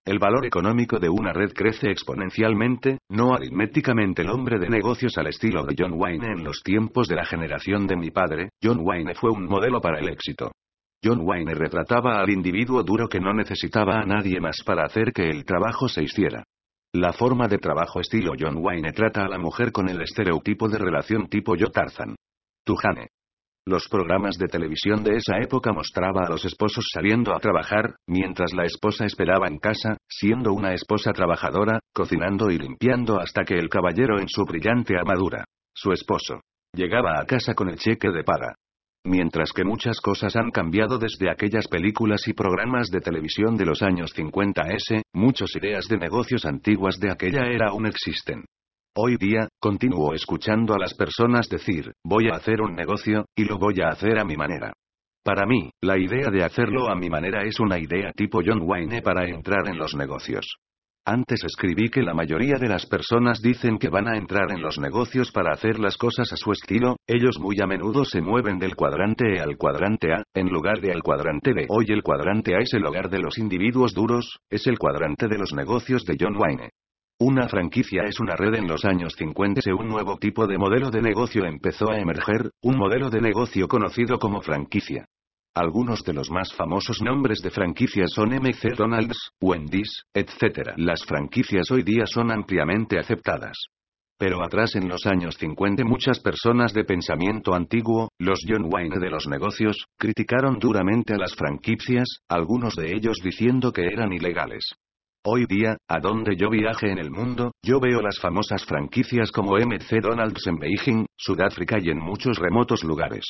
El 0.05 0.19
valor 0.19 0.45
económico 0.45 0.99
de 0.99 1.07
una 1.07 1.31
red 1.31 1.53
crece 1.53 1.89
exponencialmente, 1.89 2.97
no 3.09 3.33
aritméticamente. 3.35 4.23
El 4.23 4.29
hombre 4.29 4.59
de 4.59 4.67
negocios 4.67 5.17
al 5.17 5.27
estilo 5.27 5.63
de 5.63 5.75
John 5.77 5.93
Wayne 5.93 6.33
en 6.33 6.43
los 6.43 6.63
tiempos 6.63 7.07
de 7.07 7.15
la 7.15 7.25
generación 7.25 7.87
de 7.87 7.95
mi 7.95 8.11
padre, 8.11 8.49
John 8.61 8.79
Wayne 8.81 9.15
fue 9.15 9.31
un 9.31 9.45
modelo 9.45 9.79
para 9.79 9.99
el 9.99 10.09
éxito. 10.09 10.51
John 11.03 11.21
Wayne 11.21 11.53
retrataba 11.55 12.19
al 12.19 12.29
individuo 12.29 12.83
duro 12.83 13.07
que 13.07 13.21
no 13.21 13.33
necesitaba 13.33 13.99
a 14.01 14.05
nadie 14.05 14.41
más 14.41 14.61
para 14.65 14.83
hacer 14.83 15.13
que 15.13 15.29
el 15.29 15.45
trabajo 15.45 15.87
se 15.87 16.03
hiciera. 16.03 16.43
La 16.93 17.13
forma 17.13 17.47
de 17.47 17.57
trabajo 17.57 18.01
estilo 18.01 18.33
John 18.37 18.57
Wayne 18.57 18.91
trata 18.91 19.23
a 19.23 19.29
la 19.29 19.37
mujer 19.37 19.71
con 19.71 19.87
el 19.87 20.01
estereotipo 20.01 20.67
de 20.67 20.77
relación 20.77 21.29
tipo 21.29 21.55
yo 21.55 21.67
Tarzan. 21.67 22.15
Tujane. 22.65 23.09
Los 23.65 23.87
programas 23.87 24.37
de 24.37 24.47
televisión 24.47 25.03
de 25.03 25.17
esa 25.17 25.37
época 25.37 25.71
mostraba 25.71 26.23
a 26.25 26.29
los 26.29 26.43
esposos 26.43 26.85
saliendo 26.91 27.33
a 27.35 27.39
trabajar, 27.39 27.95
mientras 28.07 28.51
la 28.53 28.65
esposa 28.65 29.05
esperaba 29.05 29.47
en 29.47 29.59
casa, 29.59 29.97
siendo 30.09 30.53
una 30.53 30.73
esposa 30.73 31.13
trabajadora, 31.13 31.79
cocinando 31.93 32.49
y 32.49 32.57
limpiando 32.57 33.19
hasta 33.19 33.43
que 33.43 33.53
el 33.53 33.69
caballero 33.69 34.19
en 34.19 34.27
su 34.27 34.43
brillante 34.43 34.97
armadura, 34.97 35.45
su 35.73 35.91
esposo, 35.91 36.41
llegaba 36.73 37.19
a 37.19 37.25
casa 37.25 37.53
con 37.53 37.69
el 37.69 37.77
cheque 37.77 38.09
de 38.09 38.23
paga. 38.23 38.55
Mientras 39.05 39.53
que 39.53 39.63
muchas 39.63 40.01
cosas 40.01 40.35
han 40.35 40.51
cambiado 40.51 40.97
desde 40.97 41.29
aquellas 41.31 41.67
películas 41.67 42.27
y 42.27 42.33
programas 42.33 42.89
de 42.89 42.99
televisión 42.99 43.55
de 43.55 43.65
los 43.65 43.81
años 43.81 44.13
50S, 44.13 45.03
muchas 45.13 45.55
ideas 45.55 45.87
de 45.87 45.97
negocios 45.97 46.45
antiguas 46.45 46.99
de 46.99 47.11
aquella 47.11 47.47
era 47.47 47.69
aún 47.69 47.85
existen. 47.85 48.43
Hoy 48.95 49.15
día, 49.15 49.47
continúo 49.61 50.13
escuchando 50.13 50.73
a 50.73 50.79
las 50.79 50.93
personas 50.93 51.47
decir, 51.47 51.93
voy 52.03 52.27
a 52.27 52.35
hacer 52.35 52.59
un 52.61 52.75
negocio, 52.75 53.25
y 53.35 53.45
lo 53.45 53.57
voy 53.57 53.75
a 53.81 53.89
hacer 53.89 54.19
a 54.19 54.25
mi 54.25 54.35
manera. 54.35 54.73
Para 55.23 55.45
mí, 55.45 55.71
la 55.81 55.97
idea 55.97 56.29
de 56.29 56.43
hacerlo 56.43 56.89
a 56.89 56.95
mi 56.95 57.09
manera 57.09 57.43
es 57.43 57.59
una 57.59 57.79
idea 57.79 58.11
tipo 58.11 58.41
John 58.45 58.61
Wayne 58.63 59.01
para 59.01 59.29
entrar 59.29 59.67
en 59.67 59.77
los 59.77 59.95
negocios. 59.95 60.57
Antes 61.05 61.43
escribí 61.43 61.89
que 61.89 62.03
la 62.03 62.13
mayoría 62.13 62.57
de 62.59 62.67
las 62.67 62.85
personas 62.85 63.41
dicen 63.41 63.79
que 63.79 63.89
van 63.89 64.07
a 64.07 64.17
entrar 64.17 64.51
en 64.51 64.61
los 64.61 64.77
negocios 64.77 65.31
para 65.31 65.53
hacer 65.53 65.79
las 65.79 65.97
cosas 65.97 66.31
a 66.31 66.37
su 66.37 66.51
estilo, 66.51 66.97
ellos 67.07 67.39
muy 67.39 67.55
a 67.61 67.65
menudo 67.65 68.05
se 68.05 68.21
mueven 68.21 68.59
del 68.59 68.75
cuadrante 68.75 69.35
E 69.35 69.39
al 69.39 69.57
cuadrante 69.57 70.13
A, 70.13 70.23
en 70.33 70.49
lugar 70.49 70.81
de 70.81 70.91
al 70.91 71.01
cuadrante 71.01 71.53
B. 71.53 71.65
Hoy 71.69 71.85
el 71.89 72.03
cuadrante 72.03 72.55
A 72.55 72.59
es 72.59 72.73
el 72.73 72.85
hogar 72.85 73.09
de 73.09 73.19
los 73.19 73.37
individuos 73.37 73.93
duros, 73.93 74.39
es 74.49 74.67
el 74.67 74.77
cuadrante 74.77 75.27
de 75.27 75.37
los 75.37 75.53
negocios 75.53 76.05
de 76.05 76.17
John 76.19 76.35
Wayne. 76.37 76.69
Una 77.21 77.49
franquicia 77.49 78.03
es 78.03 78.19
una 78.19 78.35
red 78.35 78.53
en 78.55 78.67
los 78.67 78.85
años 78.85 79.13
50 79.17 79.61
un 79.73 79.89
nuevo 79.89 80.17
tipo 80.17 80.47
de 80.47 80.57
modelo 80.57 80.89
de 80.89 81.01
negocio 81.01 81.43
empezó 81.43 81.91
a 81.91 81.99
emerger, 81.99 82.51
un 82.61 82.77
modelo 82.77 83.09
de 83.09 83.19
negocio 83.19 83.67
conocido 83.67 84.19
como 84.19 84.41
franquicia. 84.41 85.05
Algunos 85.55 86.03
de 86.03 86.13
los 86.13 86.29
más 86.29 86.53
famosos 86.53 87.01
nombres 87.01 87.41
de 87.41 87.49
franquicias 87.49 88.11
son 88.13 88.29
MC 88.29 88.75
Donald's, 88.77 89.31
Wendy's, 89.41 90.03
etc. 90.13 90.73
Las 90.77 91.03
franquicias 91.03 91.71
hoy 91.71 91.83
día 91.83 92.05
son 92.05 92.31
ampliamente 92.31 92.99
aceptadas. 92.99 93.57
Pero 94.19 94.43
atrás 94.43 94.75
en 94.75 94.87
los 94.87 95.05
años 95.05 95.35
50 95.39 95.85
muchas 95.85 96.19
personas 96.19 96.73
de 96.73 96.83
pensamiento 96.83 97.55
antiguo, 97.55 98.09
los 98.19 98.41
John 98.47 98.69
Wayne 98.71 98.99
de 98.99 99.09
los 99.09 99.27
negocios, 99.27 99.85
criticaron 99.97 100.59
duramente 100.59 101.13
a 101.13 101.17
las 101.17 101.33
franquicias, 101.35 102.19
algunos 102.27 102.75
de 102.75 102.93
ellos 102.93 103.17
diciendo 103.23 103.71
que 103.71 103.87
eran 103.87 104.11
ilegales. 104.13 104.65
Hoy 105.25 105.45
día, 105.47 105.77
a 105.87 105.99
donde 105.99 106.35
yo 106.37 106.49
viaje 106.49 106.91
en 106.91 106.97
el 106.97 107.11
mundo, 107.11 107.51
yo 107.63 107.79
veo 107.79 108.01
las 108.01 108.19
famosas 108.19 108.63
franquicias 108.65 109.31
como 109.31 109.57
MC 109.57 109.99
Donald's 110.01 110.45
en 110.47 110.57
Beijing, 110.57 111.05
Sudáfrica 111.17 111.77
y 111.81 111.89
en 111.89 111.99
muchos 111.99 112.37
remotos 112.37 112.83
lugares. 112.83 113.25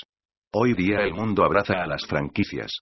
Hoy 0.52 0.74
día 0.74 1.02
el 1.02 1.14
mundo 1.14 1.44
abraza 1.44 1.76
a 1.76 1.86
las 1.86 2.08
franquicias. 2.08 2.80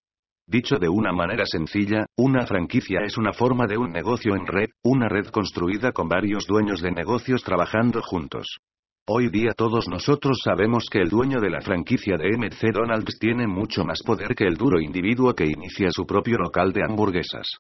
Dicho 0.48 0.78
de 0.78 0.88
una 0.88 1.12
manera 1.12 1.46
sencilla, 1.46 2.06
una 2.16 2.46
franquicia 2.46 3.02
es 3.04 3.18
una 3.18 3.34
forma 3.34 3.68
de 3.68 3.78
un 3.78 3.92
negocio 3.92 4.38
en 4.38 4.48
red, 4.48 4.70
una 4.86 5.10
red 5.10 5.26
construida 5.26 5.92
con 5.92 6.08
varios 6.08 6.48
dueños 6.48 6.82
de 6.82 6.92
negocios 6.92 7.44
trabajando 7.44 8.02
juntos. 8.02 8.60
Hoy 9.06 9.28
día 9.30 9.52
todos 9.52 9.90
nosotros 9.90 10.40
sabemos 10.46 10.86
que 10.90 11.02
el 11.02 11.10
dueño 11.10 11.42
de 11.42 11.50
la 11.50 11.60
franquicia 11.60 12.16
de 12.16 12.38
MC 12.38 12.72
Donald's 12.72 13.20
tiene 13.20 13.48
mucho 13.48 13.84
más 13.84 14.02
poder 14.02 14.34
que 14.34 14.46
el 14.46 14.56
duro 14.56 14.80
individuo 14.80 15.34
que 15.34 15.44
inicia 15.44 15.90
su 15.92 16.06
propio 16.06 16.38
local 16.38 16.72
de 16.72 16.86
hamburguesas. 16.88 17.58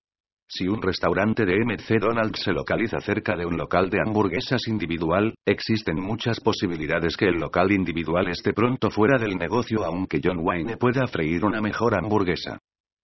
Si 0.49 0.65
un 0.65 0.81
restaurante 0.81 1.45
de 1.45 1.59
MC 1.59 1.99
Donald's 1.99 2.41
se 2.41 2.53
localiza 2.53 3.01
cerca 3.01 3.35
de 3.35 3.45
un 3.45 3.57
local 3.57 3.89
de 3.89 3.99
hamburguesas 3.99 4.65
individual, 4.69 5.35
existen 5.45 5.99
muchas 5.99 6.39
posibilidades 6.39 7.17
que 7.17 7.25
el 7.25 7.35
local 7.35 7.73
individual 7.73 8.29
esté 8.29 8.53
pronto 8.53 8.89
fuera 8.89 9.17
del 9.17 9.35
negocio 9.35 9.83
aunque 9.83 10.21
John 10.23 10.39
Wayne 10.39 10.77
pueda 10.77 11.05
freír 11.07 11.43
una 11.43 11.59
mejor 11.59 11.95
hamburguesa. 11.95 12.59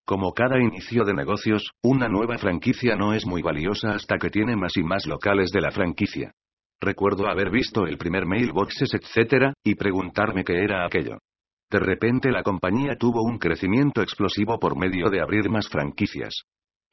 Como 0.05 0.31
cada 0.31 0.57
inicio 0.57 1.03
de 1.03 1.13
negocios, 1.13 1.71
una 1.81 2.07
nueva 2.07 2.37
franquicia 2.37 2.95
no 2.95 3.13
es 3.13 3.25
muy 3.25 3.41
valiosa 3.41 3.91
hasta 3.91 4.17
que 4.17 4.29
tiene 4.29 4.55
más 4.55 4.77
y 4.77 4.83
más 4.83 5.05
locales 5.05 5.51
de 5.51 5.61
la 5.61 5.71
franquicia. 5.71 6.31
Recuerdo 6.79 7.27
haber 7.27 7.49
visto 7.49 7.85
el 7.85 7.97
primer 7.97 8.25
mailboxes 8.25 8.93
etc., 8.93 9.53
y 9.65 9.75
preguntarme 9.75 10.45
qué 10.45 10.63
era 10.63 10.85
aquello. 10.85 11.17
De 11.69 11.79
repente 11.79 12.31
la 12.31 12.43
compañía 12.43 12.95
tuvo 12.97 13.21
un 13.23 13.37
crecimiento 13.37 14.01
explosivo 14.01 14.59
por 14.59 14.77
medio 14.77 15.09
de 15.09 15.21
abrir 15.21 15.49
más 15.49 15.67
franquicias. 15.67 16.43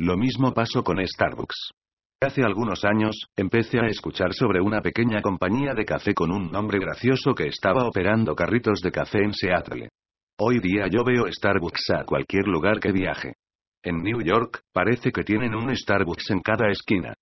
Lo 0.02 0.16
mismo 0.16 0.54
pasó 0.54 0.82
con 0.82 0.96
Starbucks. 1.06 1.72
Hace 2.22 2.42
algunos 2.42 2.86
años, 2.86 3.26
empecé 3.36 3.80
a 3.80 3.86
escuchar 3.86 4.32
sobre 4.32 4.58
una 4.58 4.80
pequeña 4.80 5.20
compañía 5.20 5.74
de 5.74 5.84
café 5.84 6.14
con 6.14 6.32
un 6.32 6.50
nombre 6.50 6.78
gracioso 6.78 7.34
que 7.34 7.48
estaba 7.48 7.86
operando 7.86 8.34
carritos 8.34 8.80
de 8.80 8.92
café 8.92 9.18
en 9.18 9.34
Seattle. 9.34 9.90
Hoy 10.38 10.58
día 10.60 10.86
yo 10.90 11.04
veo 11.04 11.30
Starbucks 11.30 11.90
a 11.90 12.04
cualquier 12.04 12.46
lugar 12.46 12.80
que 12.80 12.92
viaje. 12.92 13.34
En 13.82 14.02
New 14.02 14.22
York, 14.22 14.62
parece 14.72 15.12
que 15.12 15.22
tienen 15.22 15.54
un 15.54 15.76
Starbucks 15.76 16.30
en 16.30 16.40
cada 16.40 16.70
esquina. 16.70 17.12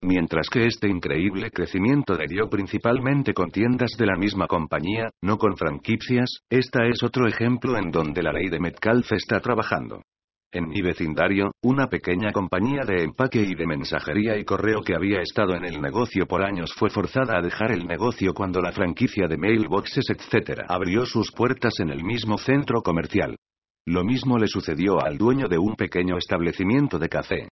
Mientras 0.00 0.48
que 0.48 0.64
este 0.64 0.88
increíble 0.88 1.50
crecimiento 1.50 2.16
dio 2.28 2.48
principalmente 2.48 3.34
con 3.34 3.50
tiendas 3.50 3.96
de 3.98 4.06
la 4.06 4.14
misma 4.14 4.46
compañía, 4.46 5.10
no 5.22 5.38
con 5.38 5.56
franquicias, 5.56 6.42
esta 6.48 6.86
es 6.86 7.02
otro 7.02 7.26
ejemplo 7.26 7.76
en 7.76 7.90
donde 7.90 8.22
la 8.22 8.30
ley 8.30 8.48
de 8.48 8.60
Metcalfe 8.60 9.16
está 9.16 9.40
trabajando. 9.40 10.02
En 10.50 10.66
mi 10.66 10.80
vecindario, 10.80 11.52
una 11.62 11.88
pequeña 11.88 12.32
compañía 12.32 12.82
de 12.86 13.02
empaque 13.02 13.42
y 13.42 13.54
de 13.54 13.66
mensajería 13.66 14.38
y 14.38 14.46
correo 14.46 14.80
que 14.80 14.94
había 14.94 15.20
estado 15.20 15.54
en 15.54 15.66
el 15.66 15.78
negocio 15.78 16.26
por 16.26 16.42
años 16.42 16.72
fue 16.74 16.88
forzada 16.88 17.36
a 17.36 17.42
dejar 17.42 17.70
el 17.70 17.86
negocio 17.86 18.32
cuando 18.32 18.62
la 18.62 18.72
franquicia 18.72 19.28
de 19.28 19.36
mailboxes 19.36 20.06
etc. 20.08 20.62
abrió 20.66 21.04
sus 21.04 21.32
puertas 21.32 21.74
en 21.80 21.90
el 21.90 22.02
mismo 22.02 22.38
centro 22.38 22.80
comercial. 22.80 23.36
Lo 23.84 24.04
mismo 24.04 24.38
le 24.38 24.48
sucedió 24.48 25.04
al 25.04 25.18
dueño 25.18 25.48
de 25.48 25.58
un 25.58 25.76
pequeño 25.76 26.16
establecimiento 26.16 26.98
de 26.98 27.10
café. 27.10 27.48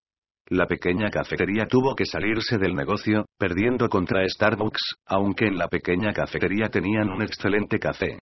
La 0.48 0.66
pequeña 0.66 1.10
cafetería 1.10 1.66
tuvo 1.66 1.94
que 1.94 2.06
salirse 2.06 2.56
del 2.56 2.74
negocio, 2.74 3.26
perdiendo 3.38 3.90
contra 3.90 4.26
Starbucks, 4.26 4.94
aunque 5.04 5.48
en 5.48 5.58
la 5.58 5.68
pequeña 5.68 6.14
cafetería 6.14 6.70
tenían 6.70 7.10
un 7.10 7.20
excelente 7.20 7.78
café. 7.78 8.20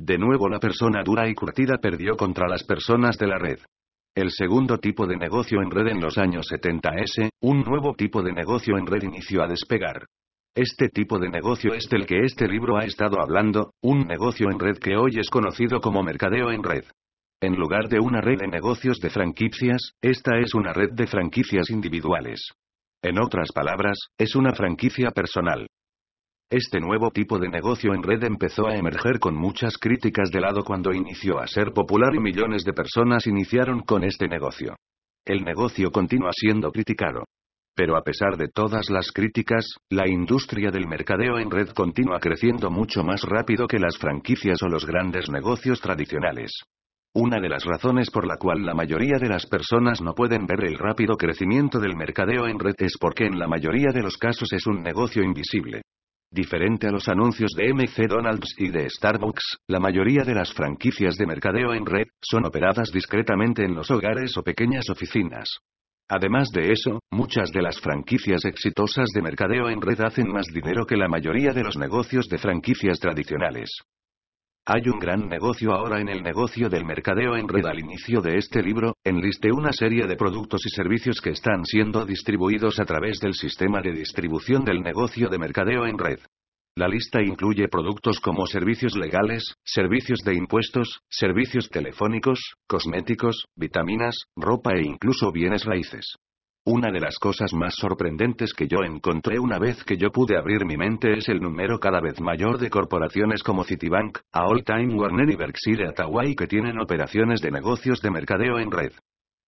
De 0.00 0.18
nuevo 0.18 0.48
la 0.48 0.58
persona 0.58 1.04
dura 1.04 1.28
y 1.28 1.34
curtida 1.34 1.78
perdió 1.78 2.16
contra 2.16 2.48
las 2.48 2.64
personas 2.64 3.16
de 3.18 3.26
la 3.28 3.38
red. 3.38 3.58
El 4.16 4.30
segundo 4.30 4.78
tipo 4.78 5.06
de 5.06 5.18
negocio 5.18 5.60
en 5.60 5.70
red 5.70 5.88
en 5.88 6.00
los 6.00 6.16
años 6.16 6.46
70S, 6.50 7.28
un 7.42 7.60
nuevo 7.60 7.92
tipo 7.92 8.22
de 8.22 8.32
negocio 8.32 8.78
en 8.78 8.86
red 8.86 9.02
inició 9.02 9.42
a 9.42 9.46
despegar. 9.46 10.06
Este 10.54 10.88
tipo 10.88 11.18
de 11.18 11.28
negocio 11.28 11.74
es 11.74 11.86
del 11.90 12.06
que 12.06 12.20
este 12.24 12.48
libro 12.48 12.78
ha 12.78 12.86
estado 12.86 13.20
hablando, 13.20 13.72
un 13.82 14.06
negocio 14.06 14.50
en 14.50 14.58
red 14.58 14.78
que 14.78 14.96
hoy 14.96 15.18
es 15.18 15.28
conocido 15.28 15.82
como 15.82 16.02
mercadeo 16.02 16.50
en 16.50 16.62
red. 16.62 16.84
En 17.42 17.56
lugar 17.56 17.90
de 17.90 18.00
una 18.00 18.22
red 18.22 18.38
de 18.38 18.48
negocios 18.48 19.00
de 19.00 19.10
franquicias, 19.10 19.92
esta 20.00 20.38
es 20.38 20.54
una 20.54 20.72
red 20.72 20.92
de 20.92 21.06
franquicias 21.06 21.68
individuales. 21.68 22.52
En 23.02 23.18
otras 23.18 23.52
palabras, 23.52 23.98
es 24.16 24.34
una 24.34 24.54
franquicia 24.54 25.10
personal. 25.10 25.66
Este 26.48 26.78
nuevo 26.78 27.10
tipo 27.10 27.40
de 27.40 27.48
negocio 27.48 27.92
en 27.92 28.04
red 28.04 28.22
empezó 28.22 28.68
a 28.68 28.76
emerger 28.76 29.18
con 29.18 29.34
muchas 29.34 29.78
críticas 29.78 30.30
de 30.30 30.40
lado 30.40 30.62
cuando 30.62 30.92
inició 30.92 31.40
a 31.40 31.48
ser 31.48 31.72
popular 31.72 32.14
y 32.14 32.20
millones 32.20 32.62
de 32.62 32.72
personas 32.72 33.26
iniciaron 33.26 33.80
con 33.80 34.04
este 34.04 34.28
negocio. 34.28 34.76
El 35.24 35.42
negocio 35.42 35.90
continúa 35.90 36.30
siendo 36.32 36.70
criticado. 36.70 37.24
Pero 37.74 37.96
a 37.96 38.02
pesar 38.02 38.36
de 38.36 38.46
todas 38.46 38.90
las 38.90 39.10
críticas, 39.10 39.74
la 39.90 40.08
industria 40.08 40.70
del 40.70 40.86
mercadeo 40.86 41.40
en 41.40 41.50
red 41.50 41.70
continúa 41.70 42.20
creciendo 42.20 42.70
mucho 42.70 43.02
más 43.02 43.22
rápido 43.24 43.66
que 43.66 43.80
las 43.80 43.98
franquicias 43.98 44.62
o 44.62 44.68
los 44.68 44.86
grandes 44.86 45.28
negocios 45.28 45.80
tradicionales. 45.80 46.52
Una 47.12 47.40
de 47.40 47.48
las 47.48 47.64
razones 47.64 48.08
por 48.12 48.24
la 48.24 48.36
cual 48.36 48.64
la 48.64 48.72
mayoría 48.72 49.18
de 49.18 49.28
las 49.28 49.46
personas 49.46 50.00
no 50.00 50.14
pueden 50.14 50.46
ver 50.46 50.62
el 50.62 50.78
rápido 50.78 51.16
crecimiento 51.16 51.80
del 51.80 51.96
mercadeo 51.96 52.46
en 52.46 52.60
red 52.60 52.76
es 52.78 52.96
porque 53.00 53.26
en 53.26 53.36
la 53.36 53.48
mayoría 53.48 53.90
de 53.92 54.02
los 54.02 54.16
casos 54.16 54.52
es 54.52 54.64
un 54.68 54.84
negocio 54.84 55.24
invisible. 55.24 55.82
Diferente 56.30 56.88
a 56.88 56.90
los 56.90 57.08
anuncios 57.08 57.52
de 57.56 57.72
MC 57.72 58.08
Donald's 58.08 58.54
y 58.58 58.68
de 58.68 58.90
Starbucks, 58.90 59.58
la 59.68 59.78
mayoría 59.78 60.24
de 60.24 60.34
las 60.34 60.52
franquicias 60.52 61.16
de 61.16 61.26
mercadeo 61.26 61.72
en 61.72 61.86
red 61.86 62.06
son 62.20 62.44
operadas 62.44 62.90
discretamente 62.90 63.64
en 63.64 63.74
los 63.74 63.90
hogares 63.90 64.36
o 64.36 64.42
pequeñas 64.42 64.90
oficinas. 64.90 65.48
Además 66.08 66.50
de 66.50 66.72
eso, 66.72 67.00
muchas 67.10 67.50
de 67.52 67.62
las 67.62 67.80
franquicias 67.80 68.44
exitosas 68.44 69.08
de 69.14 69.22
mercadeo 69.22 69.68
en 69.68 69.80
red 69.80 70.00
hacen 70.00 70.28
más 70.28 70.46
dinero 70.46 70.84
que 70.84 70.96
la 70.96 71.08
mayoría 71.08 71.52
de 71.52 71.62
los 71.62 71.76
negocios 71.76 72.28
de 72.28 72.38
franquicias 72.38 72.98
tradicionales. 72.98 73.70
Hay 74.68 74.82
un 74.88 74.98
gran 74.98 75.28
negocio 75.28 75.72
ahora 75.72 76.00
en 76.00 76.08
el 76.08 76.24
negocio 76.24 76.68
del 76.68 76.84
mercadeo 76.84 77.36
en 77.36 77.46
red. 77.46 77.64
Al 77.66 77.78
inicio 77.78 78.20
de 78.20 78.36
este 78.36 78.64
libro, 78.64 78.96
enlisté 79.04 79.52
una 79.52 79.70
serie 79.72 80.08
de 80.08 80.16
productos 80.16 80.66
y 80.66 80.70
servicios 80.70 81.20
que 81.20 81.30
están 81.30 81.64
siendo 81.64 82.04
distribuidos 82.04 82.80
a 82.80 82.84
través 82.84 83.20
del 83.20 83.34
sistema 83.34 83.80
de 83.80 83.92
distribución 83.92 84.64
del 84.64 84.80
negocio 84.80 85.28
de 85.28 85.38
mercadeo 85.38 85.86
en 85.86 85.96
red. 85.96 86.18
La 86.74 86.88
lista 86.88 87.22
incluye 87.22 87.68
productos 87.68 88.18
como 88.18 88.44
servicios 88.48 88.96
legales, 88.96 89.54
servicios 89.62 90.18
de 90.24 90.34
impuestos, 90.34 90.98
servicios 91.08 91.70
telefónicos, 91.70 92.40
cosméticos, 92.66 93.44
vitaminas, 93.54 94.16
ropa 94.34 94.72
e 94.74 94.82
incluso 94.82 95.30
bienes 95.30 95.64
raíces. 95.64 96.16
Una 96.68 96.90
de 96.90 96.98
las 96.98 97.20
cosas 97.20 97.54
más 97.54 97.76
sorprendentes 97.76 98.52
que 98.52 98.66
yo 98.66 98.78
encontré 98.82 99.38
una 99.38 99.56
vez 99.56 99.84
que 99.84 99.96
yo 99.96 100.10
pude 100.10 100.36
abrir 100.36 100.66
mi 100.66 100.76
mente 100.76 101.16
es 101.16 101.28
el 101.28 101.38
número 101.38 101.78
cada 101.78 102.00
vez 102.00 102.20
mayor 102.20 102.58
de 102.58 102.70
corporaciones 102.70 103.44
como 103.44 103.62
Citibank, 103.62 104.18
All 104.32 104.64
Time 104.64 104.92
Warner 104.96 105.30
y 105.30 105.36
Berkshire 105.36 105.86
Hathaway 105.86 106.34
que 106.34 106.48
tienen 106.48 106.80
operaciones 106.80 107.40
de 107.40 107.52
negocios 107.52 108.02
de 108.02 108.10
mercadeo 108.10 108.58
en 108.58 108.72
red. 108.72 108.90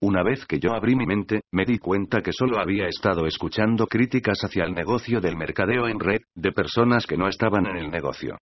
Una 0.00 0.22
vez 0.22 0.46
que 0.46 0.60
yo 0.60 0.72
abrí 0.74 0.94
mi 0.94 1.06
mente, 1.06 1.40
me 1.50 1.64
di 1.64 1.78
cuenta 1.78 2.20
que 2.20 2.32
solo 2.32 2.60
había 2.60 2.86
estado 2.86 3.26
escuchando 3.26 3.88
críticas 3.88 4.38
hacia 4.44 4.62
el 4.62 4.72
negocio 4.72 5.20
del 5.20 5.36
mercadeo 5.36 5.88
en 5.88 5.98
red, 5.98 6.20
de 6.36 6.52
personas 6.52 7.04
que 7.04 7.16
no 7.16 7.26
estaban 7.26 7.66
en 7.66 7.78
el 7.78 7.90
negocio. 7.90 8.38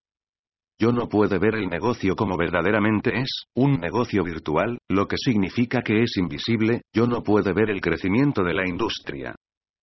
Yo 0.78 0.92
no 0.92 1.08
puedo 1.08 1.40
ver 1.40 1.56
el 1.56 1.68
negocio 1.68 2.18
como 2.18 2.36
verdaderamente 2.36 3.18
es, 3.18 3.46
un 3.56 3.80
negocio 3.80 4.24
virtual, 4.26 4.78
lo 4.90 5.08
que 5.08 5.16
significa 5.18 5.82
que 5.82 6.04
es 6.04 6.18
invisible, 6.18 6.82
yo 6.94 7.08
no 7.08 7.24
puedo 7.24 7.54
ver 7.54 7.70
el 7.70 7.80
crecimiento 7.80 8.44
de 8.44 8.54
la 8.54 8.68
industria. 8.68 9.36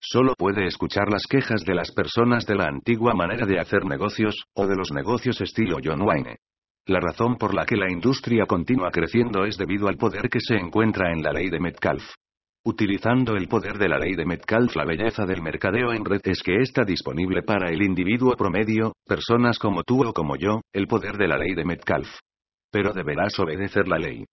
Solo 0.01 0.33
puede 0.35 0.65
escuchar 0.65 1.09
las 1.09 1.27
quejas 1.27 1.63
de 1.63 1.75
las 1.75 1.91
personas 1.91 2.45
de 2.45 2.55
la 2.55 2.65
antigua 2.65 3.13
manera 3.13 3.45
de 3.45 3.59
hacer 3.59 3.85
negocios, 3.85 4.43
o 4.53 4.67
de 4.67 4.75
los 4.75 4.91
negocios 4.91 5.39
estilo 5.39 5.77
John 5.81 6.01
Wayne. 6.01 6.37
La 6.87 6.99
razón 6.99 7.37
por 7.37 7.53
la 7.53 7.65
que 7.65 7.77
la 7.77 7.89
industria 7.89 8.45
continúa 8.45 8.91
creciendo 8.91 9.45
es 9.45 9.57
debido 9.57 9.87
al 9.87 9.97
poder 9.97 10.29
que 10.29 10.39
se 10.41 10.55
encuentra 10.55 11.13
en 11.13 11.21
la 11.21 11.31
ley 11.31 11.49
de 11.49 11.59
Metcalf. 11.59 12.03
Utilizando 12.63 13.35
el 13.35 13.47
poder 13.47 13.79
de 13.79 13.89
la 13.89 13.97
ley 13.97 14.13
de 14.13 14.23
Metcalf, 14.23 14.75
la 14.75 14.85
belleza 14.85 15.25
del 15.25 15.41
mercadeo 15.41 15.93
en 15.93 16.05
red 16.05 16.21
es 16.25 16.43
que 16.43 16.57
está 16.57 16.83
disponible 16.83 17.41
para 17.41 17.71
el 17.71 17.81
individuo 17.81 18.35
promedio, 18.35 18.93
personas 19.03 19.57
como 19.57 19.81
tú 19.81 20.05
o 20.05 20.13
como 20.13 20.35
yo, 20.35 20.61
el 20.71 20.85
poder 20.85 21.17
de 21.17 21.27
la 21.27 21.39
ley 21.39 21.55
de 21.55 21.65
Metcalf. 21.65 22.07
Pero 22.71 22.93
deberás 22.93 23.39
obedecer 23.39 23.87
la 23.87 23.97
ley. 23.97 24.25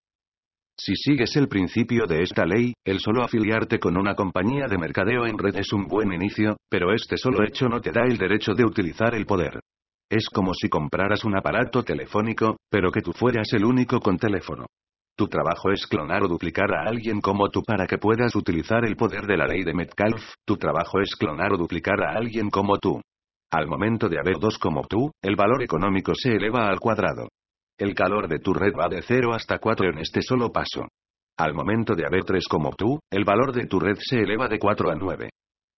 Si 0.77 0.95
sigues 0.95 1.35
el 1.37 1.47
principio 1.47 2.05
de 2.05 2.21
esta 2.21 2.45
ley, 2.45 2.73
el 2.85 2.99
solo 2.99 3.23
afiliarte 3.23 3.79
con 3.79 3.97
una 3.97 4.13
compañía 4.13 4.67
de 4.67 4.77
mercadeo 4.77 5.25
en 5.25 5.39
red 5.39 5.55
es 5.55 5.73
un 5.73 5.87
buen 5.87 6.13
inicio, 6.13 6.57
pero 6.69 6.93
este 6.93 7.17
solo 7.17 7.43
hecho 7.43 7.67
no 7.67 7.81
te 7.81 7.91
da 7.91 8.03
el 8.03 8.19
derecho 8.19 8.53
de 8.53 8.63
utilizar 8.63 9.15
el 9.15 9.25
poder. 9.25 9.59
Es 10.07 10.29
como 10.29 10.53
si 10.53 10.69
compraras 10.69 11.25
un 11.25 11.35
aparato 11.35 11.81
telefónico, 11.81 12.57
pero 12.69 12.91
que 12.91 13.01
tú 13.01 13.11
fueras 13.11 13.51
el 13.53 13.65
único 13.65 13.99
con 13.99 14.17
teléfono. 14.17 14.67
Tu 15.19 15.27
trabajo 15.27 15.69
es 15.73 15.85
clonar 15.85 16.23
o 16.23 16.29
duplicar 16.29 16.73
a 16.73 16.83
alguien 16.87 17.19
como 17.19 17.49
tú 17.49 17.61
para 17.61 17.85
que 17.85 17.97
puedas 17.97 18.33
utilizar 18.37 18.85
el 18.85 18.95
poder 18.95 19.25
de 19.27 19.35
la 19.35 19.47
ley 19.47 19.65
de 19.65 19.73
Metcalf. 19.73 20.23
Tu 20.45 20.55
trabajo 20.55 21.01
es 21.01 21.13
clonar 21.17 21.51
o 21.51 21.57
duplicar 21.57 22.01
a 22.01 22.13
alguien 22.13 22.49
como 22.49 22.77
tú. 22.77 23.01
Al 23.51 23.67
momento 23.67 24.07
de 24.07 24.17
haber 24.17 24.39
dos 24.39 24.57
como 24.57 24.87
tú, 24.87 25.11
el 25.21 25.35
valor 25.35 25.61
económico 25.61 26.13
se 26.15 26.37
eleva 26.37 26.69
al 26.69 26.79
cuadrado. 26.79 27.27
El 27.77 27.93
calor 27.95 28.29
de 28.29 28.39
tu 28.39 28.53
red 28.53 28.71
va 28.73 28.87
de 28.87 29.01
0 29.01 29.33
hasta 29.33 29.59
4 29.59 29.89
en 29.89 29.97
este 29.97 30.21
solo 30.21 30.53
paso. 30.53 30.87
Al 31.37 31.53
momento 31.53 31.95
de 31.95 32.05
haber 32.05 32.23
tres 32.23 32.47
como 32.47 32.71
tú, 32.71 32.97
el 33.11 33.25
valor 33.25 33.51
de 33.51 33.65
tu 33.65 33.77
red 33.77 33.97
se 33.99 34.19
eleva 34.19 34.47
de 34.47 34.57
4 34.57 34.89
a 34.89 34.95
9. 34.95 35.29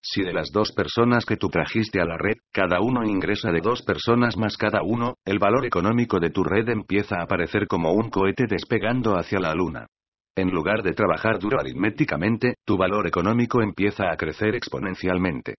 Si 0.04 0.20
de 0.20 0.32
las 0.32 0.50
dos 0.50 0.72
personas 0.72 1.24
que 1.24 1.36
tú 1.36 1.48
trajiste 1.48 2.00
a 2.00 2.04
la 2.04 2.18
red, 2.18 2.34
cada 2.52 2.80
uno 2.80 3.04
ingresa 3.04 3.52
de 3.52 3.60
dos 3.60 3.82
personas 3.82 4.36
más 4.36 4.56
cada 4.56 4.82
uno, 4.82 5.14
el 5.24 5.38
valor 5.38 5.64
económico 5.64 6.18
de 6.18 6.30
tu 6.30 6.42
red 6.42 6.68
empieza 6.68 7.18
a 7.18 7.22
aparecer 7.22 7.68
como 7.68 7.92
un 7.92 8.10
cohete 8.10 8.46
despegando 8.48 9.16
hacia 9.16 9.38
la 9.38 9.54
luna. 9.54 9.86
En 10.34 10.50
lugar 10.50 10.82
de 10.82 10.94
trabajar 10.94 11.38
duro 11.38 11.60
aritméticamente, 11.60 12.56
tu 12.66 12.76
valor 12.76 13.06
económico 13.06 13.62
empieza 13.62 14.10
a 14.10 14.16
crecer 14.16 14.56
exponencialmente. 14.56 15.54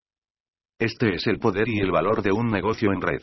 Este 0.78 1.16
es 1.16 1.26
el 1.28 1.40
poder 1.40 1.70
y 1.70 1.80
el 1.80 1.92
valor 1.92 2.22
de 2.22 2.34
un 2.34 2.52
negocio 2.52 2.92
en 2.92 3.02
red. 3.02 3.22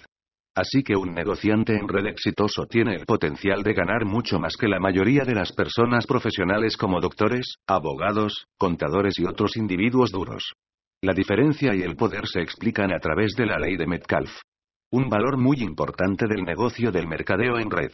Así 0.55 0.83
que 0.83 0.97
un 0.97 1.13
negociante 1.13 1.77
en 1.77 1.87
red 1.87 2.07
exitoso 2.07 2.65
tiene 2.65 2.95
el 2.95 3.05
potencial 3.05 3.63
de 3.63 3.75
ganar 3.75 4.07
mucho 4.07 4.39
más 4.39 4.57
que 4.57 4.69
la 4.69 4.81
mayoría 4.81 5.25
de 5.25 5.35
las 5.35 5.53
personas 5.53 6.07
profesionales 6.07 6.79
como 6.79 6.99
doctores, 6.99 7.57
abogados, 7.67 8.47
contadores 8.57 9.19
y 9.19 9.27
otros 9.27 9.57
individuos 9.57 10.11
duros. 10.13 10.55
La 11.03 11.15
diferencia 11.15 11.75
y 11.75 11.81
el 11.81 11.97
poder 11.97 12.27
se 12.27 12.43
explican 12.43 12.93
a 12.93 12.99
través 12.99 13.35
de 13.35 13.47
la 13.47 13.59
ley 13.59 13.79
de 13.79 13.87
Metcalf. 13.87 14.31
Un 14.93 15.09
valor 15.09 15.39
muy 15.39 15.63
importante 15.63 16.27
del 16.27 16.45
negocio 16.45 16.93
del 16.93 17.09
mercadeo 17.09 17.59
en 17.59 17.71
red. 17.71 17.93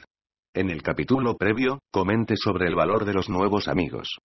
En 0.52 0.70
el 0.70 0.82
capítulo 0.82 1.36
previo, 1.36 1.78
comente 1.92 2.34
sobre 2.36 2.66
el 2.66 2.74
valor 2.74 3.04
de 3.04 3.14
los 3.14 3.28
nuevos 3.28 3.68
amigos. 3.68 4.18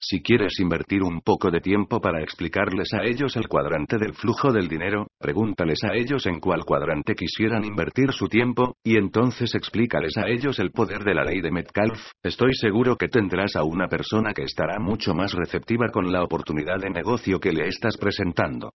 Si 0.00 0.22
quieres 0.22 0.60
invertir 0.60 1.02
un 1.02 1.22
poco 1.22 1.50
de 1.50 1.60
tiempo 1.60 2.00
para 2.00 2.22
explicarles 2.22 2.94
a 2.94 3.02
ellos 3.02 3.36
el 3.36 3.48
cuadrante 3.48 3.98
del 3.98 4.14
flujo 4.14 4.52
del 4.52 4.68
dinero, 4.68 5.08
pregúntales 5.18 5.82
a 5.82 5.92
ellos 5.92 6.24
en 6.26 6.38
cuál 6.38 6.64
cuadrante 6.64 7.16
quisieran 7.16 7.64
invertir 7.64 8.12
su 8.12 8.28
tiempo, 8.28 8.76
y 8.84 8.96
entonces 8.96 9.56
explícales 9.56 10.16
a 10.16 10.28
ellos 10.28 10.60
el 10.60 10.70
poder 10.70 11.02
de 11.02 11.14
la 11.14 11.24
ley 11.24 11.40
de 11.40 11.50
Metcalf. 11.50 11.98
Estoy 12.22 12.54
seguro 12.54 12.94
que 12.94 13.08
tendrás 13.08 13.56
a 13.56 13.64
una 13.64 13.88
persona 13.88 14.32
que 14.32 14.44
estará 14.44 14.78
mucho 14.78 15.14
más 15.14 15.32
receptiva 15.32 15.88
con 15.88 16.12
la 16.12 16.22
oportunidad 16.22 16.78
de 16.78 16.90
negocio 16.90 17.40
que 17.40 17.52
le 17.52 17.66
estás 17.66 17.96
presentando. 17.96 18.70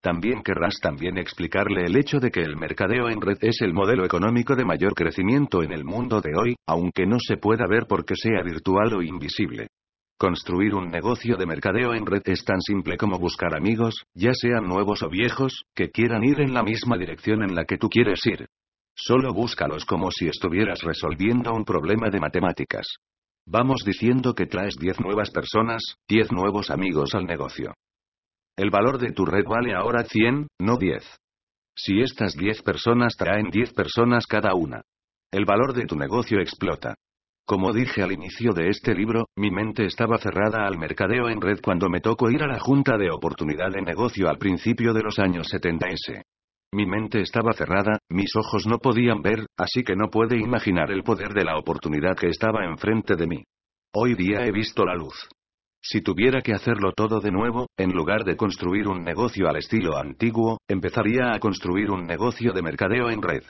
También 0.00 0.44
querrás 0.44 0.78
también 0.80 1.18
explicarle 1.18 1.86
el 1.86 1.96
hecho 1.96 2.20
de 2.20 2.30
que 2.30 2.42
el 2.42 2.56
mercadeo 2.56 3.08
en 3.08 3.20
red 3.20 3.38
es 3.40 3.62
el 3.62 3.74
modelo 3.74 4.04
económico 4.04 4.54
de 4.54 4.64
mayor 4.64 4.94
crecimiento 4.94 5.64
en 5.64 5.72
el 5.72 5.84
mundo 5.84 6.20
de 6.20 6.30
hoy, 6.36 6.54
aunque 6.68 7.04
no 7.04 7.16
se 7.18 7.36
pueda 7.36 7.66
ver 7.68 7.86
porque 7.88 8.14
sea 8.14 8.44
virtual 8.44 8.94
o 8.94 9.02
invisible. 9.02 9.66
Construir 10.18 10.74
un 10.74 10.90
negocio 10.90 11.36
de 11.36 11.46
mercadeo 11.46 11.94
en 11.94 12.04
red 12.04 12.22
es 12.24 12.44
tan 12.44 12.60
simple 12.60 12.96
como 12.96 13.20
buscar 13.20 13.54
amigos, 13.54 14.02
ya 14.14 14.32
sean 14.34 14.66
nuevos 14.66 15.04
o 15.04 15.08
viejos, 15.08 15.62
que 15.76 15.90
quieran 15.90 16.24
ir 16.24 16.40
en 16.40 16.52
la 16.52 16.64
misma 16.64 16.98
dirección 16.98 17.44
en 17.44 17.54
la 17.54 17.64
que 17.64 17.78
tú 17.78 17.88
quieres 17.88 18.26
ir. 18.26 18.48
Solo 18.96 19.32
búscalos 19.32 19.84
como 19.84 20.10
si 20.10 20.26
estuvieras 20.26 20.82
resolviendo 20.82 21.54
un 21.54 21.64
problema 21.64 22.10
de 22.10 22.18
matemáticas. 22.18 22.96
Vamos 23.46 23.84
diciendo 23.86 24.34
que 24.34 24.46
traes 24.46 24.74
10 24.74 24.98
nuevas 25.02 25.30
personas, 25.30 25.94
10 26.08 26.32
nuevos 26.32 26.70
amigos 26.70 27.14
al 27.14 27.24
negocio. 27.24 27.74
El 28.56 28.70
valor 28.70 28.98
de 28.98 29.12
tu 29.12 29.24
red 29.24 29.44
vale 29.44 29.72
ahora 29.72 30.02
100, 30.02 30.48
no 30.58 30.78
10. 30.78 31.00
Si 31.76 32.00
estas 32.00 32.34
10 32.34 32.62
personas 32.62 33.14
traen 33.16 33.50
10 33.50 33.72
personas 33.72 34.26
cada 34.26 34.52
una, 34.56 34.82
el 35.30 35.44
valor 35.44 35.74
de 35.74 35.86
tu 35.86 35.94
negocio 35.94 36.40
explota. 36.40 36.96
Como 37.48 37.72
dije 37.72 38.02
al 38.02 38.12
inicio 38.12 38.52
de 38.52 38.68
este 38.68 38.94
libro, 38.94 39.24
mi 39.34 39.50
mente 39.50 39.86
estaba 39.86 40.18
cerrada 40.18 40.66
al 40.66 40.76
mercadeo 40.76 41.30
en 41.30 41.40
red 41.40 41.60
cuando 41.62 41.88
me 41.88 42.02
tocó 42.02 42.30
ir 42.30 42.42
a 42.42 42.46
la 42.46 42.60
Junta 42.60 42.98
de 42.98 43.10
Oportunidad 43.10 43.70
de 43.72 43.80
Negocio 43.80 44.28
al 44.28 44.36
principio 44.36 44.92
de 44.92 45.02
los 45.02 45.18
años 45.18 45.50
70s. 45.50 46.20
Mi 46.74 46.84
mente 46.84 47.22
estaba 47.22 47.54
cerrada, 47.54 48.00
mis 48.10 48.36
ojos 48.36 48.66
no 48.66 48.76
podían 48.80 49.22
ver, 49.22 49.46
así 49.56 49.82
que 49.82 49.96
no 49.96 50.10
puede 50.10 50.36
imaginar 50.36 50.90
el 50.90 51.02
poder 51.02 51.32
de 51.32 51.44
la 51.44 51.56
oportunidad 51.56 52.18
que 52.18 52.28
estaba 52.28 52.66
enfrente 52.66 53.16
de 53.16 53.26
mí. 53.26 53.42
Hoy 53.94 54.14
día 54.14 54.44
he 54.44 54.52
visto 54.52 54.84
la 54.84 54.94
luz. 54.94 55.16
Si 55.82 56.02
tuviera 56.02 56.42
que 56.42 56.52
hacerlo 56.52 56.92
todo 56.92 57.18
de 57.18 57.30
nuevo, 57.30 57.68
en 57.78 57.92
lugar 57.92 58.24
de 58.24 58.36
construir 58.36 58.88
un 58.88 59.02
negocio 59.02 59.48
al 59.48 59.56
estilo 59.56 59.96
antiguo, 59.96 60.58
empezaría 60.68 61.32
a 61.32 61.38
construir 61.40 61.90
un 61.90 62.06
negocio 62.06 62.52
de 62.52 62.60
mercadeo 62.60 63.08
en 63.08 63.22
red. 63.22 63.44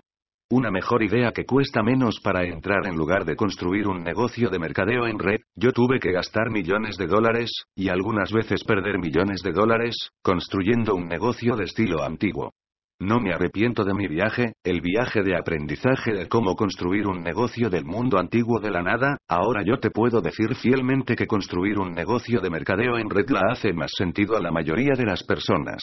Una 0.50 0.70
mejor 0.70 1.02
idea 1.02 1.32
que 1.32 1.44
cuesta 1.44 1.82
menos 1.82 2.20
para 2.20 2.42
entrar 2.42 2.86
en 2.86 2.96
lugar 2.96 3.26
de 3.26 3.36
construir 3.36 3.86
un 3.86 4.02
negocio 4.02 4.48
de 4.48 4.58
mercadeo 4.58 5.06
en 5.06 5.18
red, 5.18 5.40
yo 5.54 5.72
tuve 5.72 6.00
que 6.00 6.10
gastar 6.10 6.50
millones 6.50 6.96
de 6.96 7.06
dólares, 7.06 7.50
y 7.76 7.90
algunas 7.90 8.32
veces 8.32 8.64
perder 8.64 8.98
millones 8.98 9.42
de 9.42 9.52
dólares, 9.52 10.08
construyendo 10.22 10.94
un 10.94 11.06
negocio 11.06 11.54
de 11.54 11.64
estilo 11.64 12.02
antiguo. 12.02 12.54
No 12.98 13.20
me 13.20 13.34
arrepiento 13.34 13.84
de 13.84 13.92
mi 13.92 14.08
viaje, 14.08 14.54
el 14.64 14.80
viaje 14.80 15.22
de 15.22 15.36
aprendizaje 15.36 16.14
de 16.14 16.28
cómo 16.28 16.56
construir 16.56 17.06
un 17.06 17.22
negocio 17.22 17.68
del 17.68 17.84
mundo 17.84 18.18
antiguo 18.18 18.58
de 18.58 18.70
la 18.70 18.82
nada, 18.82 19.18
ahora 19.28 19.62
yo 19.62 19.78
te 19.78 19.90
puedo 19.90 20.22
decir 20.22 20.54
fielmente 20.54 21.14
que 21.14 21.26
construir 21.26 21.78
un 21.78 21.92
negocio 21.92 22.40
de 22.40 22.48
mercadeo 22.48 22.96
en 22.96 23.10
red 23.10 23.28
la 23.28 23.52
hace 23.52 23.74
más 23.74 23.90
sentido 23.94 24.34
a 24.34 24.40
la 24.40 24.50
mayoría 24.50 24.94
de 24.96 25.04
las 25.04 25.22
personas. 25.24 25.82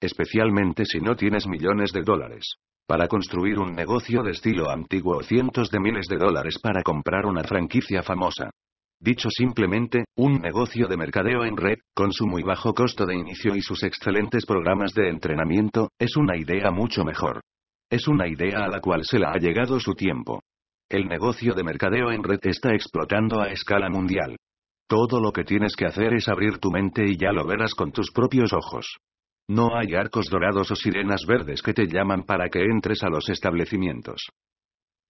Especialmente 0.00 0.84
si 0.84 1.00
no 1.00 1.16
tienes 1.16 1.46
millones 1.46 1.92
de 1.92 2.02
dólares 2.02 2.56
para 2.88 3.06
construir 3.06 3.58
un 3.58 3.74
negocio 3.74 4.22
de 4.22 4.30
estilo 4.30 4.70
antiguo 4.70 5.18
o 5.18 5.22
cientos 5.22 5.70
de 5.70 5.78
miles 5.78 6.06
de 6.06 6.16
dólares 6.16 6.58
para 6.58 6.82
comprar 6.82 7.26
una 7.26 7.44
franquicia 7.44 8.02
famosa. 8.02 8.48
Dicho 8.98 9.28
simplemente, 9.30 10.06
un 10.16 10.40
negocio 10.40 10.88
de 10.88 10.96
mercadeo 10.96 11.44
en 11.44 11.56
red, 11.56 11.76
con 11.94 12.12
su 12.12 12.26
muy 12.26 12.42
bajo 12.42 12.72
costo 12.72 13.04
de 13.04 13.14
inicio 13.14 13.54
y 13.54 13.60
sus 13.60 13.82
excelentes 13.82 14.46
programas 14.46 14.94
de 14.94 15.10
entrenamiento, 15.10 15.90
es 15.98 16.16
una 16.16 16.36
idea 16.36 16.70
mucho 16.70 17.04
mejor. 17.04 17.42
Es 17.90 18.08
una 18.08 18.26
idea 18.26 18.64
a 18.64 18.68
la 18.68 18.80
cual 18.80 19.04
se 19.04 19.18
le 19.18 19.26
ha 19.26 19.36
llegado 19.36 19.78
su 19.78 19.94
tiempo. 19.94 20.40
El 20.88 21.08
negocio 21.08 21.54
de 21.54 21.64
mercadeo 21.64 22.10
en 22.10 22.24
red 22.24 22.40
está 22.44 22.74
explotando 22.74 23.42
a 23.42 23.48
escala 23.48 23.90
mundial. 23.90 24.36
Todo 24.88 25.20
lo 25.20 25.32
que 25.32 25.44
tienes 25.44 25.76
que 25.76 25.84
hacer 25.84 26.14
es 26.14 26.26
abrir 26.28 26.56
tu 26.56 26.70
mente 26.70 27.04
y 27.06 27.18
ya 27.18 27.32
lo 27.32 27.46
verás 27.46 27.74
con 27.74 27.92
tus 27.92 28.10
propios 28.10 28.54
ojos. 28.54 28.96
No 29.50 29.74
hay 29.74 29.94
arcos 29.94 30.26
dorados 30.30 30.70
o 30.70 30.76
sirenas 30.76 31.24
verdes 31.26 31.62
que 31.62 31.72
te 31.72 31.86
llaman 31.86 32.24
para 32.24 32.50
que 32.50 32.60
entres 32.60 33.02
a 33.02 33.08
los 33.08 33.30
establecimientos. 33.30 34.28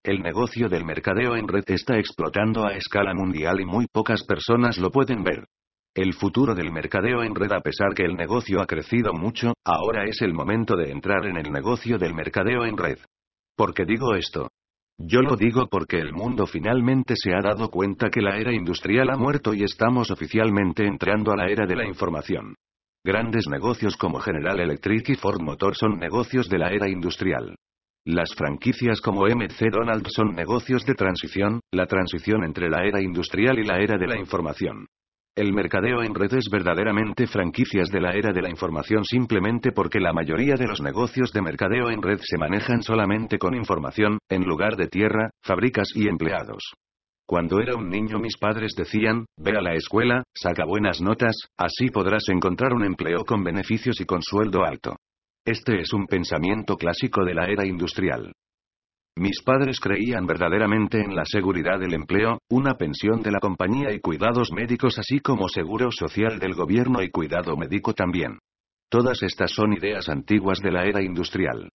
El 0.05 0.21
negocio 0.21 0.69
del 0.69 0.85
mercadeo 0.85 1.35
en 1.35 1.49
red 1.49 1.65
está 1.67 1.99
explotando 1.99 2.65
a 2.65 2.77
escala 2.77 3.15
mundial 3.15 3.61
y 3.61 3.65
muy 3.65 3.87
pocas 3.89 4.23
personas 4.23 4.79
lo 4.79 4.93
pueden 4.93 5.25
ver. 5.25 5.45
El 5.93 6.15
futuro 6.15 6.55
del 6.55 6.71
mercadeo 6.71 7.25
en 7.25 7.35
red 7.35 7.51
a 7.51 7.61
pesar 7.61 7.95
que 7.95 8.05
el 8.05 8.15
negocio 8.15 8.61
ha 8.61 8.67
crecido 8.67 9.13
mucho, 9.13 9.55
ahora 9.65 10.05
es 10.05 10.23
el 10.23 10.33
momento 10.33 10.77
de 10.77 10.93
entrar 10.93 11.27
en 11.27 11.37
el 11.37 11.51
negocio 11.51 11.99
del 11.99 12.15
mercadeo 12.15 12.65
en 12.65 12.77
red. 12.77 12.99
¿Por 13.57 13.75
qué 13.75 13.85
digo 13.85 14.15
esto? 14.15 14.51
Yo 14.99 15.21
lo 15.21 15.35
digo 15.35 15.67
porque 15.69 15.99
el 15.99 16.13
mundo 16.13 16.47
finalmente 16.47 17.15
se 17.17 17.35
ha 17.35 17.41
dado 17.41 17.71
cuenta 17.71 18.09
que 18.09 18.23
la 18.23 18.37
era 18.39 18.55
industrial 18.55 19.11
ha 19.11 19.17
muerto 19.17 19.53
y 19.53 19.65
estamos 19.65 20.13
oficialmente 20.13 20.87
entrando 20.87 21.33
a 21.33 21.37
la 21.37 21.49
era 21.49 21.67
de 21.67 21.75
la 21.75 21.87
información. 21.87 22.55
Grandes 23.05 23.47
negocios 23.49 23.97
como 23.97 24.19
General 24.19 24.59
Electric 24.59 25.09
y 25.11 25.15
Ford 25.15 25.41
Motor 25.41 25.77
son 25.77 25.99
negocios 25.99 26.49
de 26.49 26.59
la 26.59 26.71
era 26.71 26.89
industrial. 26.89 27.55
Las 28.05 28.35
franquicias 28.35 29.01
como 29.01 29.27
MC 29.27 29.71
Donald 29.71 30.07
son 30.09 30.35
negocios 30.35 30.85
de 30.85 30.95
transición, 30.95 31.61
la 31.73 31.87
transición 31.87 32.43
entre 32.43 32.69
la 32.69 32.85
era 32.85 33.01
industrial 33.01 33.59
y 33.59 33.65
la 33.65 33.79
era 33.79 33.99
de 33.99 34.07
la 34.07 34.19
información. 34.19 34.87
El 35.37 35.53
mercadeo 35.53 36.03
en 36.03 36.15
red 36.15 36.35
es 36.35 36.49
verdaderamente 36.51 37.29
franquicias 37.29 37.91
de 37.91 38.01
la 38.01 38.15
era 38.15 38.33
de 38.33 38.43
la 38.43 38.51
información 38.51 39.05
simplemente 39.05 39.71
porque 39.71 40.01
la 40.01 40.13
mayoría 40.13 40.57
de 40.57 40.67
los 40.67 40.81
negocios 40.81 41.33
de 41.33 41.43
mercadeo 41.43 41.91
en 41.91 42.03
red 42.03 42.19
se 42.21 42.39
manejan 42.39 42.83
solamente 42.83 43.39
con 43.39 43.55
información, 43.55 44.19
en 44.29 44.43
lugar 44.43 44.75
de 44.77 44.89
tierra, 44.89 45.31
fábricas 45.41 45.91
y 45.95 46.09
empleados. 46.09 46.73
Cuando 47.29 47.61
era 47.61 47.77
un 47.77 47.91
niño 47.91 48.19
mis 48.19 48.39
padres 48.39 48.73
decían, 48.75 49.27
ve 49.37 49.51
a 49.51 49.61
la 49.61 49.75
escuela, 49.75 50.25
saca 50.35 50.65
buenas 50.65 51.03
notas, 51.03 51.37
así 51.59 51.91
podrás 51.91 52.27
encontrar 52.31 52.73
un 52.73 52.87
empleo 52.87 53.23
con 53.27 53.45
beneficios 53.45 54.01
y 54.01 54.07
con 54.07 54.23
sueldo 54.23 54.65
alto. 54.65 54.97
Este 55.45 55.79
es 55.79 55.93
un 55.93 56.07
pensamiento 56.07 56.77
clásico 56.77 57.27
de 57.27 57.35
la 57.35 57.45
era 57.45 57.67
industrial. 57.67 58.33
Mis 59.19 59.43
padres 59.43 59.79
creían 59.79 60.25
verdaderamente 60.25 61.03
en 61.03 61.15
la 61.15 61.27
seguridad 61.27 61.79
del 61.79 61.93
empleo, 61.93 62.39
una 62.49 62.79
pensión 62.79 63.21
de 63.21 63.33
la 63.33 63.41
compañía 63.41 63.93
y 63.93 64.01
cuidados 64.01 64.51
médicos 64.51 64.99
así 64.99 65.21
como 65.21 65.51
seguro 65.51 65.91
social 65.91 66.39
del 66.39 66.55
gobierno 66.55 67.03
y 67.03 67.11
cuidado 67.11 67.59
médico 67.59 67.93
también. 67.93 68.39
Todas 68.89 69.23
estas 69.23 69.51
son 69.51 69.75
ideas 69.75 70.09
antiguas 70.09 70.61
de 70.61 70.73
la 70.73 70.87
era 70.87 71.03
industrial. 71.03 71.69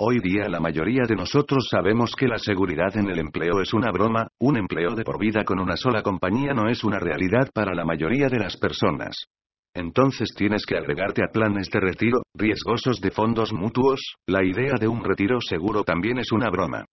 Hoy 0.00 0.20
día 0.20 0.48
la 0.48 0.60
mayoría 0.60 1.02
de 1.08 1.16
nosotros 1.16 1.66
sabemos 1.68 2.14
que 2.14 2.28
la 2.28 2.38
seguridad 2.38 2.96
en 2.96 3.10
el 3.10 3.18
empleo 3.18 3.60
es 3.60 3.74
una 3.74 3.90
broma, 3.90 4.28
un 4.38 4.56
empleo 4.56 4.94
de 4.94 5.02
por 5.02 5.18
vida 5.18 5.42
con 5.42 5.58
una 5.58 5.76
sola 5.76 6.02
compañía 6.02 6.54
no 6.54 6.68
es 6.68 6.84
una 6.84 7.00
realidad 7.00 7.50
para 7.52 7.74
la 7.74 7.84
mayoría 7.84 8.28
de 8.28 8.38
las 8.38 8.56
personas. 8.56 9.26
Entonces 9.74 10.32
tienes 10.36 10.64
que 10.66 10.76
agregarte 10.76 11.24
a 11.24 11.32
planes 11.32 11.68
de 11.70 11.80
retiro, 11.80 12.22
riesgosos 12.32 13.00
de 13.00 13.10
fondos 13.10 13.52
mutuos, 13.52 14.14
la 14.28 14.44
idea 14.44 14.74
de 14.78 14.86
un 14.86 15.02
retiro 15.02 15.40
seguro 15.40 15.82
también 15.82 16.18
es 16.18 16.30
una 16.30 16.48
broma. 16.48 16.84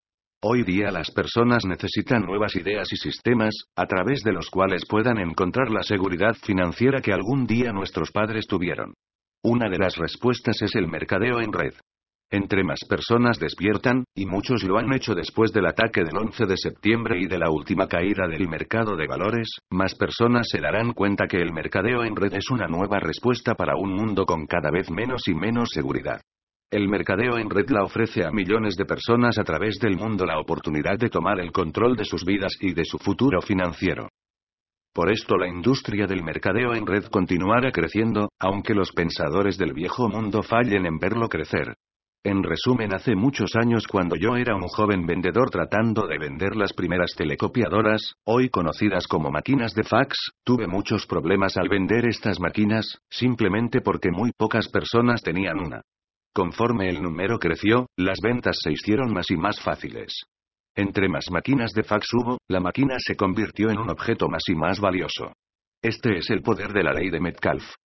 Hoy 0.42 0.64
día 0.64 0.90
las 0.90 1.12
personas 1.12 1.64
necesitan 1.64 2.24
nuevas 2.24 2.56
ideas 2.56 2.92
y 2.92 2.96
sistemas, 2.96 3.54
a 3.76 3.86
través 3.86 4.24
de 4.24 4.34
los 4.34 4.50
cuales 4.50 4.84
puedan 4.90 5.20
encontrar 5.20 5.70
la 5.70 5.84
seguridad 5.84 6.34
financiera 6.34 7.02
que 7.02 7.14
algún 7.14 7.46
día 7.46 7.72
nuestros 7.72 8.12
padres 8.12 8.48
tuvieron. 8.48 8.96
Una 9.44 9.70
de 9.70 9.78
las 9.78 9.96
respuestas 9.96 10.60
es 10.64 10.74
el 10.74 10.88
mercadeo 10.88 11.40
en 11.40 11.54
red. 11.54 11.74
Entre 12.32 12.64
más 12.64 12.80
personas 12.90 13.40
despiertan, 13.40 14.04
y 14.16 14.26
muchos 14.26 14.64
lo 14.64 14.80
han 14.80 14.92
hecho 14.94 15.14
después 15.14 15.54
del 15.54 15.68
ataque 15.68 16.04
del 16.04 16.18
11 16.18 16.48
de 16.48 16.58
septiembre 16.58 17.20
y 17.20 17.28
de 17.28 17.38
la 17.38 17.52
última 17.52 17.88
caída 17.88 18.28
del 18.28 18.50
mercado 18.50 18.96
de 18.96 19.06
valores, 19.06 19.48
más 19.70 19.94
personas 19.94 20.48
se 20.50 20.60
darán 20.60 20.94
cuenta 20.94 21.28
que 21.28 21.38
el 21.38 21.54
mercadeo 21.54 22.04
en 22.04 22.16
red 22.16 22.34
es 22.34 22.50
una 22.50 22.68
nueva 22.68 23.00
respuesta 23.00 23.54
para 23.54 23.76
un 23.76 23.94
mundo 23.94 24.26
con 24.26 24.48
cada 24.48 24.72
vez 24.72 24.90
menos 24.90 25.28
y 25.28 25.36
menos 25.36 25.70
seguridad. 25.72 26.20
El 26.72 26.90
mercadeo 26.90 27.38
en 27.38 27.50
red 27.50 27.70
la 27.70 27.84
ofrece 27.84 28.26
a 28.26 28.32
millones 28.32 28.76
de 28.76 28.86
personas 28.86 29.38
a 29.38 29.44
través 29.44 29.78
del 29.78 29.96
mundo 29.96 30.26
la 30.26 30.40
oportunidad 30.40 30.98
de 30.98 31.10
tomar 31.10 31.40
el 31.40 31.52
control 31.52 31.96
de 31.96 32.06
sus 32.06 32.26
vidas 32.26 32.58
y 32.60 32.74
de 32.74 32.86
su 32.86 32.98
futuro 32.98 33.40
financiero. 33.42 34.10
Por 34.92 35.12
esto 35.12 35.38
la 35.38 35.48
industria 35.48 36.08
del 36.08 36.24
mercadeo 36.24 36.74
en 36.74 36.88
red 36.88 37.06
continuará 37.06 37.72
creciendo, 37.72 38.30
aunque 38.40 38.74
los 38.74 38.92
pensadores 38.94 39.58
del 39.58 39.74
viejo 39.74 40.10
mundo 40.10 40.42
fallen 40.42 40.86
en 40.86 40.98
verlo 40.98 41.30
crecer. 41.30 41.76
En 42.26 42.42
resumen, 42.42 42.92
hace 42.92 43.16
muchos 43.16 43.56
años 43.56 43.86
cuando 43.86 44.16
yo 44.16 44.36
era 44.36 44.56
un 44.56 44.68
joven 44.68 45.06
vendedor 45.06 45.52
tratando 45.52 46.08
de 46.08 46.18
vender 46.18 46.56
las 46.56 46.74
primeras 46.74 47.12
telecopiadoras, 47.16 48.16
hoy 48.24 48.50
conocidas 48.50 49.06
como 49.06 49.30
máquinas 49.30 49.76
de 49.76 49.84
fax, 49.84 50.32
tuve 50.44 50.66
muchos 50.66 51.06
problemas 51.06 51.56
al 51.56 51.70
vender 51.70 52.08
estas 52.08 52.40
máquinas, 52.40 52.98
simplemente 53.12 53.80
porque 53.82 54.10
muy 54.10 54.32
pocas 54.36 54.68
personas 54.70 55.22
tenían 55.22 55.60
una. 55.60 55.84
Conforme 56.34 56.90
el 56.90 57.04
número 57.04 57.38
creció, 57.38 57.86
las 57.96 58.20
ventas 58.24 58.58
se 58.60 58.72
hicieron 58.72 59.14
más 59.14 59.30
y 59.30 59.38
más 59.38 59.62
fáciles. 59.62 60.24
Entre 60.76 61.08
más 61.08 61.26
máquinas 61.30 61.74
de 61.74 61.84
fax 61.84 62.08
hubo, 62.16 62.40
la 62.48 62.60
máquina 62.60 62.96
se 62.98 63.16
convirtió 63.16 63.70
en 63.70 63.78
un 63.78 63.92
objeto 63.92 64.30
más 64.30 64.42
y 64.48 64.56
más 64.56 64.80
valioso. 64.80 65.32
Este 65.80 66.18
es 66.18 66.32
el 66.32 66.42
poder 66.42 66.74
de 66.74 66.82
la 66.82 66.92
ley 66.92 67.12
de 67.12 67.20
Metcalf. 67.20 67.76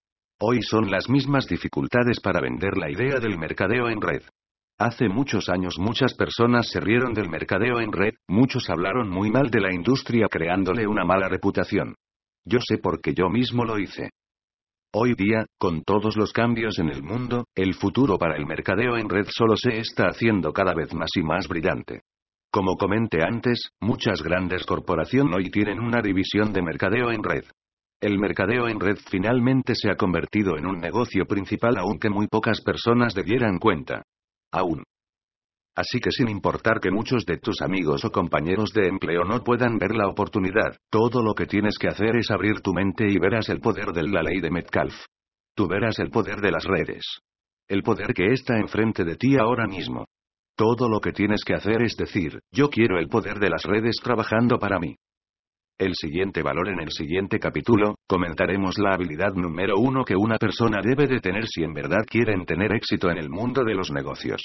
Hoy 0.43 0.63
son 0.63 0.91
las 0.91 1.11
mismas 1.11 1.47
dificultades 1.47 2.19
para 2.19 2.41
vender 2.41 2.79
la 2.79 2.91
idea 2.91 3.21
del 3.21 3.37
mercadeo 3.37 3.91
en 3.91 4.01
red. 4.01 4.23
Hace 4.79 5.07
muchos 5.11 5.51
años 5.51 5.79
muchas 5.79 6.15
personas 6.15 6.71
se 6.71 6.81
rieron 6.81 7.13
del 7.13 7.29
mercadeo 7.29 7.79
en 7.79 7.93
red, 7.93 8.15
muchos 8.27 8.71
hablaron 8.71 9.11
muy 9.11 9.31
mal 9.31 9.51
de 9.51 9.61
la 9.61 9.71
industria 9.71 10.29
creándole 10.31 10.87
una 10.87 11.05
mala 11.05 11.29
reputación. 11.29 11.95
Yo 12.47 12.59
sé 12.67 12.79
porque 12.79 13.13
yo 13.13 13.29
mismo 13.29 13.67
lo 13.67 13.79
hice. 13.79 14.09
Hoy 14.95 15.13
día, 15.13 15.45
con 15.59 15.83
todos 15.83 16.17
los 16.17 16.33
cambios 16.33 16.79
en 16.79 16.89
el 16.89 17.03
mundo, 17.03 17.45
el 17.55 17.75
futuro 17.75 18.17
para 18.17 18.37
el 18.39 18.47
mercadeo 18.47 18.97
en 18.97 19.11
red 19.11 19.27
solo 19.29 19.57
se 19.57 19.77
está 19.77 20.07
haciendo 20.07 20.55
cada 20.55 20.73
vez 20.73 20.95
más 20.95 21.11
y 21.17 21.23
más 21.23 21.49
brillante. 21.49 22.01
Como 22.51 22.77
comenté 22.77 23.23
antes, 23.23 23.69
muchas 23.79 24.23
grandes 24.23 24.65
corporaciones 24.65 25.37
hoy 25.37 25.51
tienen 25.51 25.81
una 25.81 26.01
división 26.01 26.55
de 26.55 26.63
mercadeo 26.63 27.13
en 27.13 27.23
red. 27.23 27.45
El 28.01 28.19
mercadeo 28.19 28.67
en 28.67 28.81
red 28.81 28.97
finalmente 29.11 29.75
se 29.75 29.91
ha 29.91 29.97
convertido 29.97 30.57
en 30.57 30.67
un 30.67 30.81
negocio 30.81 31.27
principal 31.27 31.77
aunque 31.77 32.09
muy 32.09 32.29
pocas 32.29 32.63
personas 32.63 33.15
debieran 33.15 33.59
cuenta. 33.59 34.03
Aún. 34.51 34.85
Así 35.77 36.01
que 36.01 36.11
sin 36.11 36.29
importar 36.31 36.81
que 36.81 36.91
muchos 36.91 37.27
de 37.27 37.39
tus 37.39 37.61
amigos 37.61 38.05
o 38.07 38.11
compañeros 38.11 38.73
de 38.73 38.89
empleo 38.89 39.25
no 39.25 39.45
puedan 39.45 39.77
ver 39.79 39.95
la 39.95 40.09
oportunidad, 40.09 40.79
todo 40.91 41.23
lo 41.23 41.35
que 41.35 41.47
tienes 41.47 41.79
que 41.79 41.89
hacer 41.89 42.17
es 42.17 42.31
abrir 42.31 42.61
tu 42.61 42.73
mente 42.73 43.07
y 43.07 43.19
verás 43.19 43.51
el 43.51 43.61
poder 43.61 43.93
de 43.93 44.03
la 44.05 44.23
ley 44.23 44.41
de 44.41 44.51
Metcalf. 44.51 44.95
Tú 45.55 45.69
verás 45.69 45.99
el 45.99 46.11
poder 46.11 46.41
de 46.41 46.51
las 46.53 46.65
redes. 46.65 47.05
El 47.69 47.83
poder 47.83 48.15
que 48.15 48.33
está 48.33 48.57
enfrente 48.57 49.05
de 49.05 49.17
ti 49.17 49.37
ahora 49.37 49.67
mismo. 49.67 50.07
Todo 50.57 50.89
lo 50.89 51.01
que 51.01 51.13
tienes 51.13 51.45
que 51.45 51.55
hacer 51.55 51.83
es 51.83 51.97
decir, 51.97 52.41
yo 52.51 52.71
quiero 52.71 52.99
el 52.99 53.09
poder 53.09 53.39
de 53.39 53.51
las 53.51 53.63
redes 53.63 53.97
trabajando 54.03 54.59
para 54.59 54.79
mí. 54.79 54.97
El 55.81 55.95
siguiente 55.95 56.43
valor 56.43 56.69
en 56.69 56.79
el 56.79 56.91
siguiente 56.91 57.39
capítulo, 57.39 57.95
comentaremos 58.07 58.77
la 58.77 58.93
habilidad 58.93 59.33
número 59.33 59.79
uno 59.79 60.05
que 60.05 60.15
una 60.15 60.37
persona 60.37 60.83
debe 60.85 61.07
de 61.07 61.21
tener 61.21 61.47
si 61.47 61.63
en 61.63 61.73
verdad 61.73 62.05
quieren 62.07 62.45
tener 62.45 62.75
éxito 62.75 63.11
en 63.11 63.17
el 63.17 63.31
mundo 63.31 63.65
de 63.65 63.75
los 63.75 63.91
negocios. 63.91 64.43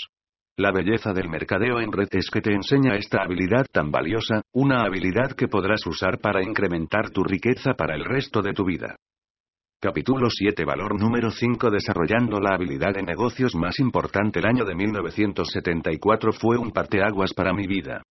La 0.55 0.72
belleza 0.72 1.11
del 1.11 1.27
mercadeo 1.27 1.81
en 1.81 1.91
red 1.91 2.07
es 2.11 2.30
que 2.31 2.39
te 2.39 2.53
enseña 2.53 2.95
esta 2.95 3.22
habilidad 3.22 3.65
tan 3.69 3.91
valiosa, 3.91 4.43
una 4.53 4.83
habilidad 4.83 5.33
que 5.33 5.49
podrás 5.49 5.85
usar 5.85 6.19
para 6.19 6.41
incrementar 6.41 7.09
tu 7.09 7.22
riqueza 7.22 7.73
para 7.73 7.95
el 7.95 8.05
resto 8.05 8.41
de 8.41 8.53
tu 8.53 8.64
vida. 8.64 8.95
Capítulo 9.81 10.30
7 10.30 10.64
Valor 10.64 10.97
número 10.97 11.31
5 11.31 11.69
Desarrollando 11.69 12.39
la 12.39 12.55
habilidad 12.55 12.93
de 12.93 13.03
negocios 13.03 13.55
más 13.55 13.77
importante 13.80 14.39
El 14.39 14.45
año 14.45 14.64
de 14.64 14.73
1974 14.73 16.31
fue 16.31 16.57
un 16.57 16.72
parteaguas 16.72 17.33
para 17.33 17.51
mi 17.51 17.67
vida. 17.67 18.03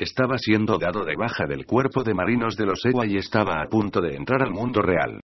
Estaba 0.00 0.38
siendo 0.38 0.78
dado 0.78 1.04
de 1.04 1.14
baja 1.14 1.46
del 1.46 1.66
cuerpo 1.66 2.02
de 2.02 2.14
marinos 2.14 2.56
de 2.56 2.64
los 2.64 2.82
EWA 2.86 3.06
y 3.06 3.18
estaba 3.18 3.60
a 3.62 3.68
punto 3.68 4.00
de 4.00 4.16
entrar 4.16 4.42
al 4.42 4.50
mundo 4.50 4.80
real. 4.80 5.20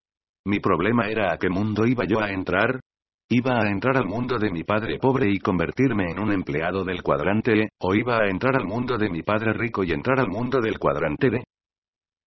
Mi 0.46 0.60
problema 0.60 1.08
era 1.08 1.34
a 1.34 1.38
qué 1.38 1.50
mundo 1.50 1.88
iba 1.88 2.04
yo 2.06 2.20
a 2.20 2.30
entrar, 2.30 2.82
¿Iba 3.28 3.60
a 3.60 3.72
entrar 3.72 3.98
al 3.98 4.06
mundo 4.06 4.38
de 4.38 4.52
mi 4.52 4.64
padre 4.64 5.00
pobre 5.00 5.32
y 5.32 5.40
convertirme 5.40 6.12
en 6.12 6.20
un 6.20 6.32
empleado 6.32 6.84
del 6.84 7.02
cuadrante 7.02 7.54
E, 7.60 7.70
o 7.80 7.96
iba 7.96 8.20
a 8.20 8.30
entrar 8.30 8.56
al 8.56 8.66
mundo 8.66 9.00
de 9.00 9.10
mi 9.10 9.24
padre 9.24 9.52
rico 9.54 9.84
y 9.84 9.94
entrar 9.94 10.20
al 10.20 10.28
mundo 10.28 10.62
del 10.62 10.78
cuadrante 10.78 11.32
D? 11.32 11.44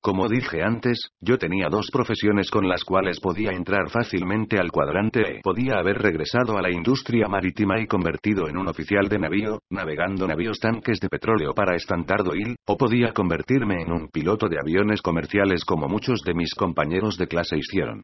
Como 0.00 0.28
dije 0.28 0.62
antes, 0.62 1.10
yo 1.20 1.38
tenía 1.38 1.68
dos 1.68 1.90
profesiones 1.92 2.50
con 2.50 2.68
las 2.68 2.84
cuales 2.84 3.18
podía 3.18 3.50
entrar 3.50 3.90
fácilmente 3.90 4.56
al 4.58 4.70
cuadrante 4.70 5.20
E. 5.20 5.40
Podía 5.42 5.74
haber 5.78 5.98
regresado 5.98 6.56
a 6.56 6.62
la 6.62 6.70
industria 6.70 7.26
marítima 7.26 7.80
y 7.80 7.86
convertido 7.86 8.48
en 8.48 8.58
un 8.58 8.68
oficial 8.68 9.08
de 9.08 9.18
navío, 9.18 9.58
navegando 9.70 10.28
navíos 10.28 10.60
tanques 10.60 11.00
de 11.00 11.08
petróleo 11.08 11.52
para 11.52 11.74
Standard 11.74 12.28
Oil, 12.28 12.54
o 12.66 12.76
podía 12.76 13.12
convertirme 13.12 13.82
en 13.82 13.90
un 13.90 14.08
piloto 14.08 14.48
de 14.48 14.58
aviones 14.60 15.02
comerciales 15.02 15.64
como 15.64 15.88
muchos 15.88 16.22
de 16.22 16.34
mis 16.34 16.54
compañeros 16.54 17.18
de 17.18 17.26
clase 17.26 17.56
hicieron. 17.58 18.02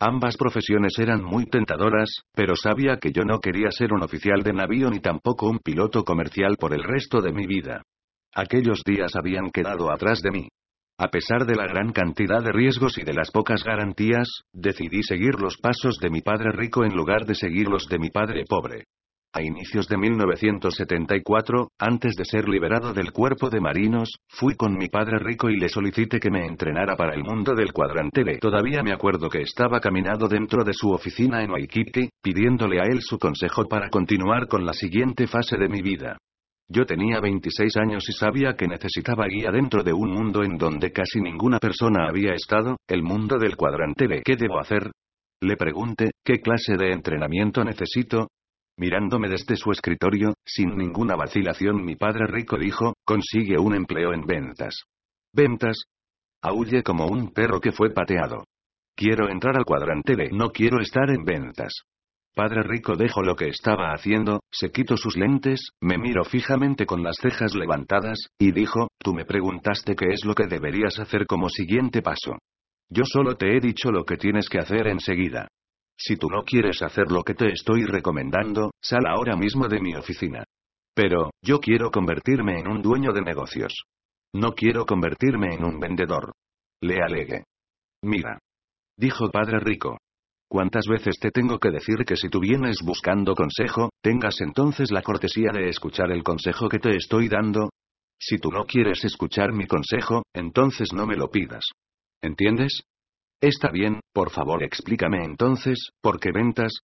Ambas 0.00 0.36
profesiones 0.36 0.98
eran 0.98 1.22
muy 1.22 1.46
tentadoras, 1.46 2.22
pero 2.34 2.56
sabía 2.56 2.98
que 2.98 3.12
yo 3.12 3.22
no 3.22 3.38
quería 3.38 3.70
ser 3.70 3.92
un 3.92 4.02
oficial 4.02 4.42
de 4.42 4.52
navío 4.52 4.90
ni 4.90 4.98
tampoco 4.98 5.48
un 5.48 5.60
piloto 5.60 6.04
comercial 6.04 6.56
por 6.58 6.74
el 6.74 6.82
resto 6.82 7.22
de 7.22 7.32
mi 7.32 7.46
vida. 7.46 7.82
Aquellos 8.34 8.82
días 8.84 9.14
habían 9.14 9.50
quedado 9.50 9.90
atrás 9.92 10.20
de 10.20 10.32
mí. 10.32 10.48
A 10.98 11.08
pesar 11.08 11.44
de 11.44 11.54
la 11.54 11.66
gran 11.66 11.92
cantidad 11.92 12.42
de 12.42 12.52
riesgos 12.52 12.96
y 12.96 13.04
de 13.04 13.12
las 13.12 13.30
pocas 13.30 13.62
garantías, 13.62 14.28
decidí 14.54 15.02
seguir 15.02 15.34
los 15.38 15.58
pasos 15.58 15.98
de 16.00 16.08
mi 16.08 16.22
padre 16.22 16.52
rico 16.52 16.84
en 16.84 16.94
lugar 16.94 17.26
de 17.26 17.34
seguir 17.34 17.68
los 17.68 17.86
de 17.86 17.98
mi 17.98 18.08
padre 18.08 18.44
pobre. 18.48 18.84
A 19.34 19.42
inicios 19.42 19.88
de 19.88 19.98
1974, 19.98 21.68
antes 21.78 22.14
de 22.16 22.24
ser 22.24 22.48
liberado 22.48 22.94
del 22.94 23.12
cuerpo 23.12 23.50
de 23.50 23.60
marinos, 23.60 24.08
fui 24.26 24.54
con 24.54 24.78
mi 24.78 24.88
padre 24.88 25.18
rico 25.18 25.50
y 25.50 25.58
le 25.58 25.68
solicité 25.68 26.18
que 26.18 26.30
me 26.30 26.46
entrenara 26.46 26.96
para 26.96 27.14
el 27.14 27.22
mundo 27.22 27.54
del 27.54 27.74
cuadrante 27.74 28.24
B. 28.24 28.38
Todavía 28.38 28.82
me 28.82 28.94
acuerdo 28.94 29.28
que 29.28 29.42
estaba 29.42 29.80
caminando 29.80 30.28
dentro 30.28 30.64
de 30.64 30.72
su 30.72 30.90
oficina 30.90 31.42
en 31.42 31.50
Waikiki, 31.50 32.08
pidiéndole 32.22 32.80
a 32.80 32.84
él 32.84 33.02
su 33.02 33.18
consejo 33.18 33.68
para 33.68 33.90
continuar 33.90 34.46
con 34.48 34.64
la 34.64 34.72
siguiente 34.72 35.26
fase 35.26 35.58
de 35.58 35.68
mi 35.68 35.82
vida. 35.82 36.16
Yo 36.68 36.84
tenía 36.84 37.20
26 37.20 37.76
años 37.76 38.08
y 38.08 38.12
sabía 38.12 38.54
que 38.54 38.66
necesitaba 38.66 39.26
guía 39.26 39.50
dentro 39.52 39.84
de 39.84 39.92
un 39.92 40.10
mundo 40.10 40.42
en 40.42 40.58
donde 40.58 40.90
casi 40.90 41.20
ninguna 41.20 41.58
persona 41.58 42.08
había 42.08 42.32
estado, 42.32 42.76
el 42.88 43.02
mundo 43.02 43.38
del 43.38 43.56
cuadrante 43.56 44.08
B. 44.08 44.22
¿Qué 44.24 44.36
debo 44.36 44.58
hacer? 44.58 44.90
Le 45.40 45.56
pregunté, 45.56 46.10
¿qué 46.24 46.40
clase 46.40 46.76
de 46.76 46.92
entrenamiento 46.92 47.62
necesito? 47.62 48.28
Mirándome 48.78 49.28
desde 49.28 49.56
su 49.56 49.70
escritorio, 49.70 50.34
sin 50.44 50.76
ninguna 50.76 51.14
vacilación 51.14 51.84
mi 51.84 51.94
padre 51.94 52.26
rico 52.26 52.58
dijo, 52.58 52.94
consigue 53.04 53.58
un 53.58 53.74
empleo 53.74 54.12
en 54.12 54.22
ventas. 54.22 54.82
¿Ventas? 55.32 55.84
Aúlle 56.42 56.82
como 56.82 57.06
un 57.06 57.32
perro 57.32 57.60
que 57.60 57.72
fue 57.72 57.90
pateado. 57.94 58.44
Quiero 58.96 59.28
entrar 59.30 59.56
al 59.56 59.64
cuadrante 59.64 60.16
B. 60.16 60.30
No 60.32 60.50
quiero 60.50 60.80
estar 60.80 61.10
en 61.10 61.24
ventas. 61.24 61.72
Padre 62.36 62.62
Rico 62.64 62.96
dejó 62.96 63.22
lo 63.22 63.34
que 63.34 63.48
estaba 63.48 63.94
haciendo, 63.94 64.40
se 64.52 64.70
quitó 64.70 64.98
sus 64.98 65.16
lentes, 65.16 65.70
me 65.80 65.96
miró 65.96 66.22
fijamente 66.22 66.84
con 66.84 67.02
las 67.02 67.16
cejas 67.16 67.54
levantadas, 67.54 68.28
y 68.38 68.52
dijo, 68.52 68.88
tú 68.98 69.14
me 69.14 69.24
preguntaste 69.24 69.96
qué 69.96 70.08
es 70.10 70.22
lo 70.26 70.34
que 70.34 70.46
deberías 70.46 70.98
hacer 70.98 71.24
como 71.26 71.48
siguiente 71.48 72.02
paso. 72.02 72.36
Yo 72.90 73.04
solo 73.06 73.36
te 73.36 73.56
he 73.56 73.60
dicho 73.60 73.90
lo 73.90 74.04
que 74.04 74.18
tienes 74.18 74.50
que 74.50 74.58
hacer 74.58 74.86
enseguida. 74.86 75.48
Si 75.98 76.16
tú 76.16 76.28
no 76.28 76.42
quieres 76.42 76.82
hacer 76.82 77.10
lo 77.10 77.22
que 77.22 77.32
te 77.32 77.50
estoy 77.50 77.86
recomendando, 77.86 78.70
sal 78.82 79.06
ahora 79.06 79.34
mismo 79.34 79.66
de 79.66 79.80
mi 79.80 79.94
oficina. 79.94 80.44
Pero, 80.94 81.30
yo 81.42 81.58
quiero 81.58 81.90
convertirme 81.90 82.60
en 82.60 82.68
un 82.68 82.82
dueño 82.82 83.14
de 83.14 83.22
negocios. 83.22 83.72
No 84.34 84.52
quiero 84.52 84.84
convertirme 84.84 85.54
en 85.54 85.64
un 85.64 85.80
vendedor. 85.80 86.34
Le 86.82 87.00
alegué. 87.02 87.44
Mira. 88.02 88.38
Dijo 88.98 89.30
Padre 89.30 89.58
Rico. 89.60 89.96
¿Cuántas 90.48 90.86
veces 90.86 91.16
te 91.20 91.30
tengo 91.30 91.58
que 91.58 91.70
decir 91.70 92.04
que 92.06 92.16
si 92.16 92.28
tú 92.28 92.38
vienes 92.38 92.78
buscando 92.84 93.34
consejo, 93.34 93.90
tengas 94.00 94.40
entonces 94.40 94.92
la 94.92 95.02
cortesía 95.02 95.50
de 95.52 95.68
escuchar 95.68 96.12
el 96.12 96.22
consejo 96.22 96.68
que 96.68 96.78
te 96.78 96.96
estoy 96.96 97.28
dando? 97.28 97.70
Si 98.18 98.38
tú 98.38 98.50
no 98.50 98.64
quieres 98.64 99.04
escuchar 99.04 99.52
mi 99.52 99.66
consejo, 99.66 100.22
entonces 100.32 100.92
no 100.92 101.06
me 101.06 101.16
lo 101.16 101.30
pidas. 101.30 101.64
¿Entiendes? 102.22 102.82
Está 103.40 103.70
bien, 103.70 104.00
por 104.14 104.30
favor 104.30 104.62
explícame 104.62 105.24
entonces, 105.24 105.90
¿por 106.00 106.20
qué 106.20 106.30
ventas? 106.32 106.78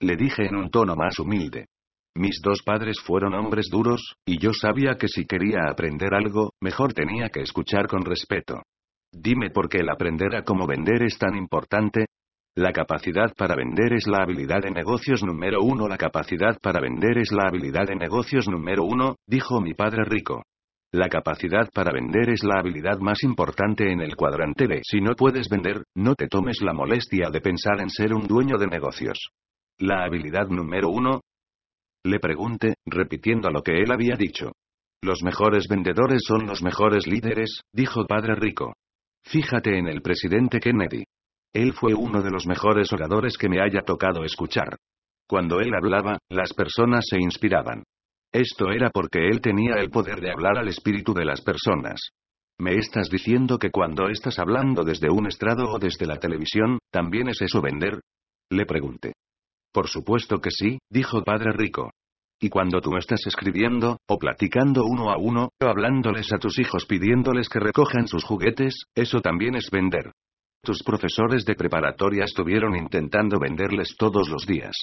Le 0.00 0.16
dije 0.16 0.46
en 0.46 0.56
un 0.56 0.70
tono 0.70 0.94
más 0.94 1.18
humilde. 1.18 1.66
Mis 2.14 2.40
dos 2.42 2.62
padres 2.62 3.00
fueron 3.00 3.34
hombres 3.34 3.68
duros, 3.70 4.14
y 4.26 4.38
yo 4.38 4.52
sabía 4.52 4.96
que 4.96 5.08
si 5.08 5.24
quería 5.24 5.68
aprender 5.70 6.14
algo, 6.14 6.50
mejor 6.60 6.92
tenía 6.92 7.30
que 7.30 7.40
escuchar 7.40 7.86
con 7.88 8.04
respeto. 8.04 8.62
Dime 9.12 9.50
por 9.50 9.68
qué 9.68 9.78
el 9.78 9.88
aprender 9.88 10.36
a 10.36 10.44
cómo 10.44 10.66
vender 10.66 11.02
es 11.02 11.16
tan 11.18 11.36
importante, 11.36 12.06
la 12.58 12.72
capacidad 12.72 13.32
para 13.36 13.54
vender 13.54 13.92
es 13.92 14.08
la 14.08 14.24
habilidad 14.24 14.62
de 14.62 14.72
negocios 14.72 15.22
número 15.22 15.62
uno. 15.62 15.86
La 15.86 15.96
capacidad 15.96 16.58
para 16.60 16.80
vender 16.80 17.18
es 17.18 17.30
la 17.30 17.46
habilidad 17.46 17.86
de 17.86 17.94
negocios 17.94 18.48
número 18.48 18.82
uno, 18.82 19.14
dijo 19.28 19.60
mi 19.60 19.74
padre 19.74 20.02
rico. 20.02 20.42
La 20.90 21.08
capacidad 21.08 21.70
para 21.72 21.92
vender 21.92 22.30
es 22.30 22.42
la 22.42 22.58
habilidad 22.58 22.98
más 22.98 23.22
importante 23.22 23.92
en 23.92 24.00
el 24.00 24.16
cuadrante 24.16 24.66
B. 24.66 24.80
Si 24.82 25.00
no 25.00 25.14
puedes 25.14 25.48
vender, 25.48 25.84
no 25.94 26.16
te 26.16 26.26
tomes 26.26 26.60
la 26.60 26.72
molestia 26.72 27.30
de 27.30 27.40
pensar 27.40 27.80
en 27.80 27.90
ser 27.90 28.12
un 28.12 28.26
dueño 28.26 28.58
de 28.58 28.66
negocios. 28.66 29.28
La 29.78 30.02
habilidad 30.02 30.48
número 30.48 30.88
uno. 30.88 31.20
Le 32.02 32.18
pregunté, 32.18 32.74
repitiendo 32.84 33.50
lo 33.50 33.62
que 33.62 33.82
él 33.82 33.92
había 33.92 34.16
dicho. 34.16 34.50
Los 35.00 35.22
mejores 35.22 35.68
vendedores 35.68 36.22
son 36.26 36.48
los 36.48 36.60
mejores 36.64 37.06
líderes, 37.06 37.60
dijo 37.72 38.04
Padre 38.04 38.34
Rico. 38.34 38.74
Fíjate 39.22 39.78
en 39.78 39.86
el 39.86 40.02
presidente 40.02 40.58
Kennedy. 40.58 41.04
Él 41.52 41.72
fue 41.72 41.94
uno 41.94 42.22
de 42.22 42.30
los 42.30 42.46
mejores 42.46 42.92
oradores 42.92 43.36
que 43.38 43.48
me 43.48 43.60
haya 43.60 43.82
tocado 43.82 44.24
escuchar. 44.24 44.76
Cuando 45.26 45.60
él 45.60 45.74
hablaba, 45.74 46.18
las 46.30 46.52
personas 46.54 47.04
se 47.08 47.18
inspiraban. 47.18 47.84
Esto 48.32 48.70
era 48.70 48.90
porque 48.90 49.28
él 49.28 49.40
tenía 49.40 49.74
el 49.76 49.90
poder 49.90 50.20
de 50.20 50.30
hablar 50.30 50.58
al 50.58 50.68
espíritu 50.68 51.14
de 51.14 51.24
las 51.24 51.40
personas. 51.40 52.10
¿Me 52.60 52.74
estás 52.76 53.08
diciendo 53.08 53.58
que 53.58 53.70
cuando 53.70 54.08
estás 54.08 54.38
hablando 54.38 54.84
desde 54.84 55.10
un 55.10 55.26
estrado 55.26 55.70
o 55.70 55.78
desde 55.78 56.06
la 56.06 56.16
televisión, 56.16 56.78
también 56.90 57.28
es 57.28 57.40
eso 57.40 57.62
vender? 57.62 58.00
Le 58.50 58.66
pregunté. 58.66 59.12
Por 59.72 59.88
supuesto 59.88 60.40
que 60.40 60.50
sí, 60.50 60.78
dijo 60.90 61.22
Padre 61.22 61.52
Rico. 61.52 61.90
Y 62.40 62.48
cuando 62.48 62.80
tú 62.80 62.96
estás 62.96 63.26
escribiendo, 63.26 63.98
o 64.08 64.18
platicando 64.18 64.84
uno 64.84 65.10
a 65.10 65.18
uno, 65.18 65.50
o 65.60 65.66
hablándoles 65.66 66.32
a 66.32 66.38
tus 66.38 66.58
hijos 66.58 66.86
pidiéndoles 66.86 67.48
que 67.48 67.60
recojan 67.60 68.06
sus 68.06 68.24
juguetes, 68.24 68.84
eso 68.94 69.20
también 69.20 69.54
es 69.54 69.70
vender. 69.70 70.12
Tus 70.62 70.82
profesores 70.82 71.44
de 71.44 71.54
preparatoria 71.54 72.24
estuvieron 72.24 72.76
intentando 72.76 73.38
venderles 73.38 73.94
todos 73.96 74.28
los 74.28 74.46
días. 74.46 74.74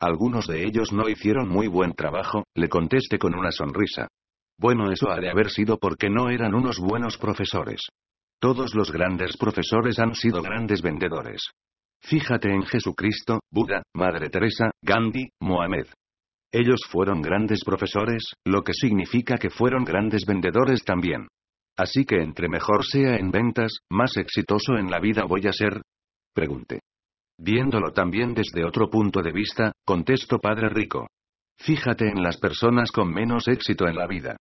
Algunos 0.00 0.46
de 0.46 0.64
ellos 0.64 0.92
no 0.92 1.08
hicieron 1.08 1.48
muy 1.48 1.66
buen 1.66 1.94
trabajo, 1.94 2.44
le 2.54 2.68
contesté 2.68 3.18
con 3.18 3.34
una 3.34 3.50
sonrisa. 3.50 4.08
Bueno, 4.58 4.90
eso 4.90 5.10
ha 5.10 5.18
de 5.18 5.30
haber 5.30 5.50
sido 5.50 5.78
porque 5.78 6.10
no 6.10 6.28
eran 6.28 6.54
unos 6.54 6.78
buenos 6.78 7.18
profesores. 7.18 7.80
Todos 8.40 8.74
los 8.74 8.92
grandes 8.92 9.36
profesores 9.36 9.98
han 9.98 10.14
sido 10.14 10.42
grandes 10.42 10.82
vendedores. 10.82 11.40
Fíjate 12.02 12.50
en 12.50 12.62
Jesucristo, 12.62 13.40
Buda, 13.50 13.82
Madre 13.94 14.28
Teresa, 14.28 14.70
Gandhi, 14.82 15.30
Mohamed. 15.40 15.86
Ellos 16.52 16.82
fueron 16.88 17.22
grandes 17.22 17.64
profesores, 17.64 18.34
lo 18.44 18.62
que 18.62 18.74
significa 18.74 19.38
que 19.38 19.50
fueron 19.50 19.84
grandes 19.84 20.24
vendedores 20.26 20.84
también. 20.84 21.26
Así 21.76 22.04
que 22.04 22.22
entre 22.22 22.48
mejor 22.48 22.84
sea 22.84 23.16
en 23.16 23.30
ventas, 23.30 23.78
más 23.90 24.16
exitoso 24.16 24.76
en 24.76 24.90
la 24.90 25.00
vida 25.00 25.24
voy 25.24 25.46
a 25.46 25.52
ser. 25.52 25.82
Pregunté. 26.32 26.80
Viéndolo 27.38 27.92
también 27.92 28.32
desde 28.32 28.64
otro 28.64 28.88
punto 28.88 29.20
de 29.20 29.32
vista, 29.32 29.72
contesto 29.84 30.38
Padre 30.38 30.68
Rico. 30.68 31.08
Fíjate 31.58 32.08
en 32.08 32.22
las 32.22 32.36
personas 32.36 32.92
con 32.92 33.12
menos 33.12 33.48
éxito 33.48 33.88
en 33.88 33.96
la 33.96 34.06
vida. 34.06 34.36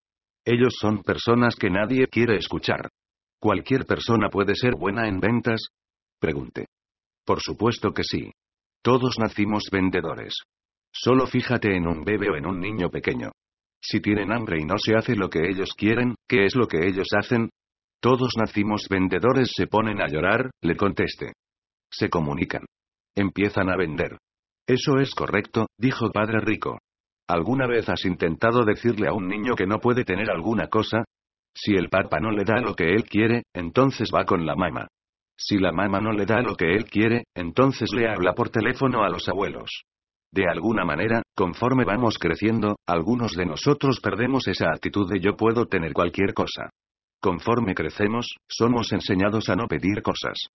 Ellos 0.46 0.76
son 0.80 1.04
personas 1.04 1.56
que 1.56 1.70
nadie 1.70 2.08
quiere 2.08 2.38
escuchar. 2.38 2.90
¿Cualquier 3.40 3.86
persona 3.86 4.30
puede 4.30 4.56
ser 4.56 4.76
buena 4.76 5.08
en 5.08 5.20
ventas? 5.20 5.68
Pregunté. 6.20 6.68
Por 7.26 7.42
supuesto 7.42 7.94
que 7.94 8.04
sí. 8.04 8.32
Todos 8.82 9.18
nacimos 9.20 9.70
vendedores. 9.72 10.36
Solo 10.92 11.26
fíjate 11.26 11.76
en 11.76 11.88
un 11.88 12.04
bebé 12.04 12.30
o 12.30 12.36
en 12.36 12.46
un 12.46 12.60
niño 12.60 12.90
pequeño. 12.90 13.32
Si 13.86 14.00
tienen 14.00 14.32
hambre 14.32 14.60
y 14.62 14.66
no 14.66 14.76
se 14.78 14.96
hace 14.96 15.14
lo 15.14 15.30
que 15.30 15.50
ellos 15.50 15.74
quieren, 15.76 16.16
¿qué 16.28 16.46
es 16.46 16.56
lo 16.56 16.68
que 16.68 16.88
ellos 16.88 17.08
hacen? 17.18 17.50
Todos 18.02 18.32
nacimos 18.38 18.88
vendedores 18.90 19.52
se 19.54 19.68
ponen 19.68 20.02
a 20.02 20.08
llorar, 20.08 20.52
le 20.62 20.78
contesté. 20.78 21.34
Se 21.92 22.10
comunican. 22.10 22.64
Empiezan 23.14 23.70
a 23.70 23.76
vender. 23.76 24.18
Eso 24.66 25.00
es 25.00 25.14
correcto, 25.14 25.68
dijo 25.78 26.12
Padre 26.12 26.40
Rico. 26.40 26.80
¿Alguna 27.28 27.68
vez 27.68 27.90
has 27.90 28.06
intentado 28.06 28.64
decirle 28.64 29.08
a 29.10 29.14
un 29.14 29.28
niño 29.28 29.56
que 29.56 29.68
no 29.68 29.80
puede 29.80 30.06
tener 30.06 30.32
alguna 30.32 30.68
cosa? 30.68 31.04
Si 31.54 31.74
el 31.74 31.90
papá 31.90 32.20
no 32.20 32.32
le 32.32 32.46
da 32.46 32.62
lo 32.62 32.76
que 32.76 32.90
él 32.94 33.04
quiere, 33.04 33.44
entonces 33.54 34.10
va 34.14 34.24
con 34.24 34.46
la 34.46 34.56
mamá. 34.56 34.88
Si 35.38 35.58
la 35.58 35.74
mamá 35.74 36.00
no 36.00 36.14
le 36.14 36.26
da 36.26 36.42
lo 36.42 36.56
que 36.56 36.74
él 36.74 36.86
quiere, 36.86 37.26
entonces 37.36 37.90
le 37.94 38.08
habla 38.08 38.34
por 38.34 38.50
teléfono 38.50 39.04
a 39.04 39.10
los 39.10 39.28
abuelos. 39.28 39.84
De 40.34 40.48
alguna 40.50 40.84
manera, 40.84 41.22
conforme 41.36 41.86
vamos 41.86 42.18
creciendo, 42.18 42.78
algunos 42.88 43.34
de 43.34 43.46
nosotros 43.46 44.00
perdemos 44.02 44.48
esa 44.48 44.72
actitud 44.72 45.08
de 45.08 45.20
yo 45.20 45.36
puedo 45.36 45.68
tener 45.68 45.94
cualquier 45.94 46.34
cosa. 46.34 46.72
Conforme 47.22 47.76
crecemos, 47.76 48.34
somos 48.50 48.92
enseñados 48.94 49.50
a 49.50 49.56
no 49.56 49.68
pedir 49.68 50.02
cosas. 50.02 50.48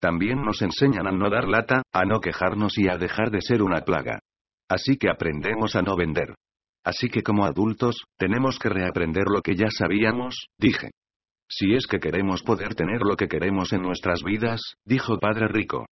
También 0.00 0.40
nos 0.40 0.62
enseñan 0.62 1.08
a 1.08 1.10
no 1.10 1.30
dar 1.30 1.48
lata, 1.48 1.82
a 1.92 2.04
no 2.04 2.20
quejarnos 2.20 2.78
y 2.78 2.88
a 2.88 2.96
dejar 2.96 3.32
de 3.32 3.40
ser 3.40 3.60
una 3.64 3.80
plaga. 3.80 4.20
Así 4.68 4.96
que 4.98 5.10
aprendemos 5.10 5.74
a 5.74 5.82
no 5.82 5.96
vender. 5.96 6.36
Así 6.84 7.08
que 7.08 7.24
como 7.24 7.44
adultos, 7.44 8.04
tenemos 8.16 8.60
que 8.60 8.68
reaprender 8.68 9.24
lo 9.26 9.42
que 9.42 9.56
ya 9.56 9.68
sabíamos, 9.68 10.46
dije. 10.58 10.90
Si 11.48 11.74
es 11.74 11.88
que 11.88 11.98
queremos 11.98 12.44
poder 12.44 12.76
tener 12.76 13.00
lo 13.00 13.16
que 13.16 13.26
queremos 13.26 13.72
en 13.72 13.82
nuestras 13.82 14.22
vidas, 14.22 14.60
dijo 14.84 15.18
Padre 15.18 15.48
Rico. 15.48 15.86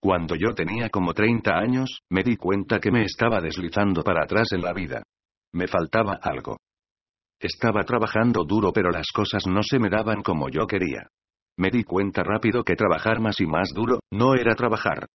Cuando 0.00 0.36
yo 0.36 0.54
tenía 0.54 0.90
como 0.90 1.12
30 1.12 1.50
años, 1.58 2.00
me 2.08 2.22
di 2.22 2.36
cuenta 2.36 2.78
que 2.78 2.92
me 2.92 3.02
estaba 3.02 3.40
deslizando 3.40 4.02
para 4.04 4.24
atrás 4.24 4.52
en 4.52 4.62
la 4.62 4.72
vida. 4.72 5.02
Me 5.52 5.66
faltaba 5.66 6.20
algo. 6.22 6.58
Estaba 7.40 7.82
trabajando 7.84 8.44
duro 8.44 8.72
pero 8.72 8.90
las 8.90 9.08
cosas 9.12 9.46
no 9.46 9.62
se 9.62 9.78
me 9.78 9.88
daban 9.88 10.22
como 10.22 10.48
yo 10.48 10.66
quería. 10.66 11.08
Me 11.56 11.70
di 11.70 11.82
cuenta 11.82 12.22
rápido 12.22 12.62
que 12.62 12.76
trabajar 12.76 13.20
más 13.20 13.40
y 13.40 13.46
más 13.46 13.70
duro, 13.74 13.98
no 14.12 14.34
era 14.34 14.54
trabajar. 14.54 15.06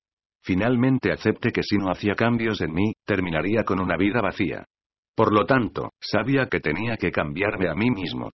Finalmente 0.44 1.12
acepté 1.12 1.52
que 1.52 1.64
si 1.64 1.78
no 1.78 1.90
hacía 1.90 2.16
cambios 2.16 2.60
en 2.60 2.74
mí, 2.74 2.94
terminaría 3.06 3.64
con 3.64 3.80
una 3.80 3.96
vida 3.96 4.22
vacía. 4.22 4.66
Por 5.16 5.34
lo 5.34 5.46
tanto, 5.46 5.92
sabía 6.02 6.48
que 6.48 6.60
tenía 6.60 6.98
que 6.98 7.12
cambiarme 7.12 7.70
a 7.70 7.76
mí 7.76 7.90
mismo. 7.90 8.32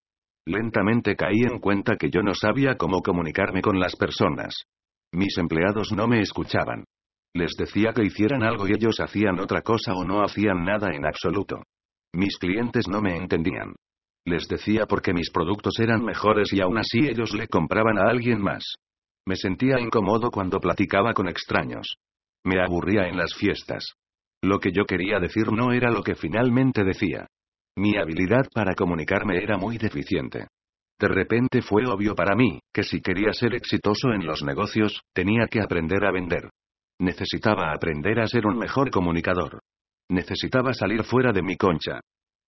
Lentamente 0.47 1.15
caí 1.15 1.43
en 1.43 1.59
cuenta 1.59 1.97
que 1.97 2.09
yo 2.09 2.23
no 2.23 2.33
sabía 2.33 2.75
cómo 2.75 3.01
comunicarme 3.01 3.61
con 3.61 3.79
las 3.79 3.95
personas. 3.95 4.63
Mis 5.13 5.37
empleados 5.37 5.91
no 5.91 6.07
me 6.07 6.21
escuchaban. 6.21 6.85
Les 7.33 7.51
decía 7.57 7.93
que 7.93 8.03
hicieran 8.03 8.43
algo 8.43 8.67
y 8.67 8.71
ellos 8.71 8.99
hacían 8.99 9.39
otra 9.39 9.61
cosa 9.61 9.93
o 9.93 10.03
no 10.03 10.23
hacían 10.23 10.63
nada 10.63 10.89
en 10.93 11.05
absoluto. 11.05 11.63
Mis 12.13 12.37
clientes 12.37 12.87
no 12.87 13.01
me 13.01 13.15
entendían. 13.15 13.75
Les 14.25 14.47
decía 14.47 14.85
porque 14.87 15.13
mis 15.13 15.31
productos 15.31 15.79
eran 15.79 16.03
mejores 16.03 16.51
y 16.53 16.61
aún 16.61 16.77
así 16.77 16.99
ellos 17.07 17.33
le 17.33 17.47
compraban 17.47 17.97
a 17.97 18.09
alguien 18.09 18.41
más. 18.41 18.75
Me 19.27 19.35
sentía 19.35 19.79
incómodo 19.79 20.31
cuando 20.31 20.59
platicaba 20.59 21.13
con 21.13 21.27
extraños. 21.27 21.97
Me 22.43 22.61
aburría 22.61 23.07
en 23.07 23.17
las 23.17 23.33
fiestas. 23.35 23.93
Lo 24.41 24.59
que 24.59 24.71
yo 24.71 24.85
quería 24.85 25.19
decir 25.19 25.51
no 25.51 25.71
era 25.71 25.91
lo 25.91 26.01
que 26.01 26.15
finalmente 26.15 26.83
decía. 26.83 27.27
Mi 27.77 27.97
habilidad 27.97 28.47
para 28.53 28.73
comunicarme 28.73 29.37
era 29.37 29.57
muy 29.57 29.77
deficiente. 29.77 30.47
De 30.99 31.07
repente 31.07 31.61
fue 31.61 31.85
obvio 31.85 32.13
para 32.13 32.35
mí, 32.35 32.59
que 32.73 32.83
si 32.83 33.01
quería 33.01 33.31
ser 33.31 33.55
exitoso 33.55 34.11
en 34.11 34.25
los 34.25 34.43
negocios, 34.43 35.01
tenía 35.13 35.47
que 35.47 35.61
aprender 35.61 36.05
a 36.05 36.11
vender. 36.11 36.49
Necesitaba 36.99 37.71
aprender 37.71 38.19
a 38.19 38.27
ser 38.27 38.45
un 38.45 38.57
mejor 38.57 38.91
comunicador. 38.91 39.61
Necesitaba 40.09 40.73
salir 40.73 41.03
fuera 41.03 41.31
de 41.31 41.41
mi 41.41 41.55
concha. 41.55 42.01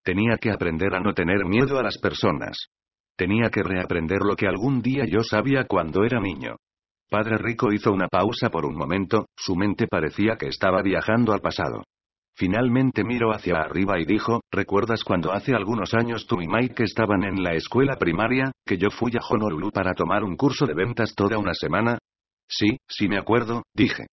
Tenía 0.04 0.38
que 0.38 0.52
aprender 0.52 0.94
a 0.96 1.00
no 1.00 1.14
tener 1.14 1.46
miedo 1.46 1.80
a 1.80 1.84
las 1.84 1.98
personas. 1.98 2.68
Tenía 3.16 3.50
que 3.50 3.64
reaprender 3.64 4.20
lo 4.22 4.36
que 4.36 4.48
algún 4.48 4.82
día 4.82 5.06
yo 5.06 5.24
sabía 5.24 5.66
cuando 5.66 6.04
era 6.04 6.20
niño. 6.20 6.58
Padre 7.10 7.38
Rico 7.38 7.72
hizo 7.72 7.92
una 7.92 8.08
pausa 8.08 8.50
por 8.50 8.66
un 8.66 8.76
momento, 8.76 9.28
su 9.38 9.56
mente 9.56 9.88
parecía 9.88 10.36
que 10.38 10.48
estaba 10.48 10.82
viajando 10.82 11.34
al 11.34 11.40
pasado. 11.40 11.84
Finalmente 12.36 13.04
miró 13.04 13.32
hacia 13.32 13.58
arriba 13.58 14.00
y 14.00 14.06
dijo, 14.06 14.42
¿recuerdas 14.52 15.04
cuando 15.04 15.32
hace 15.32 15.54
algunos 15.54 15.94
años 15.94 16.26
tú 16.28 16.42
y 16.42 16.48
Mike 16.48 16.84
estaban 16.84 17.24
en 17.24 17.44
la 17.44 17.54
escuela 17.54 17.98
primaria, 17.98 18.52
que 18.66 18.78
yo 18.78 18.90
fui 18.90 19.12
a 19.16 19.26
Honolulu 19.28 19.72
para 19.72 19.94
tomar 19.94 20.24
un 20.24 20.36
curso 20.36 20.66
de 20.66 20.74
ventas 20.74 21.14
toda 21.16 21.38
una 21.38 21.54
semana? 21.54 21.98
Sí, 22.48 22.78
sí 22.88 23.08
me 23.08 23.18
acuerdo, 23.18 23.64
dije. 23.74 24.08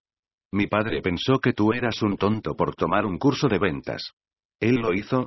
Mi 0.53 0.67
padre 0.67 1.03
pensó 1.03 1.39
que 1.39 1.53
tú 1.53 1.73
eras 1.73 2.03
un 2.03 2.17
tonto 2.17 2.55
por 2.55 2.75
tomar 2.75 3.05
un 3.05 3.19
curso 3.19 3.49
de 3.49 3.59
ventas. 3.59 4.13
¿Él 4.61 4.77
lo 4.77 4.95
hizo? 4.95 5.27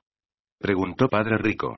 Preguntó 0.60 1.08
Padre 1.08 1.38
Rico. 1.38 1.76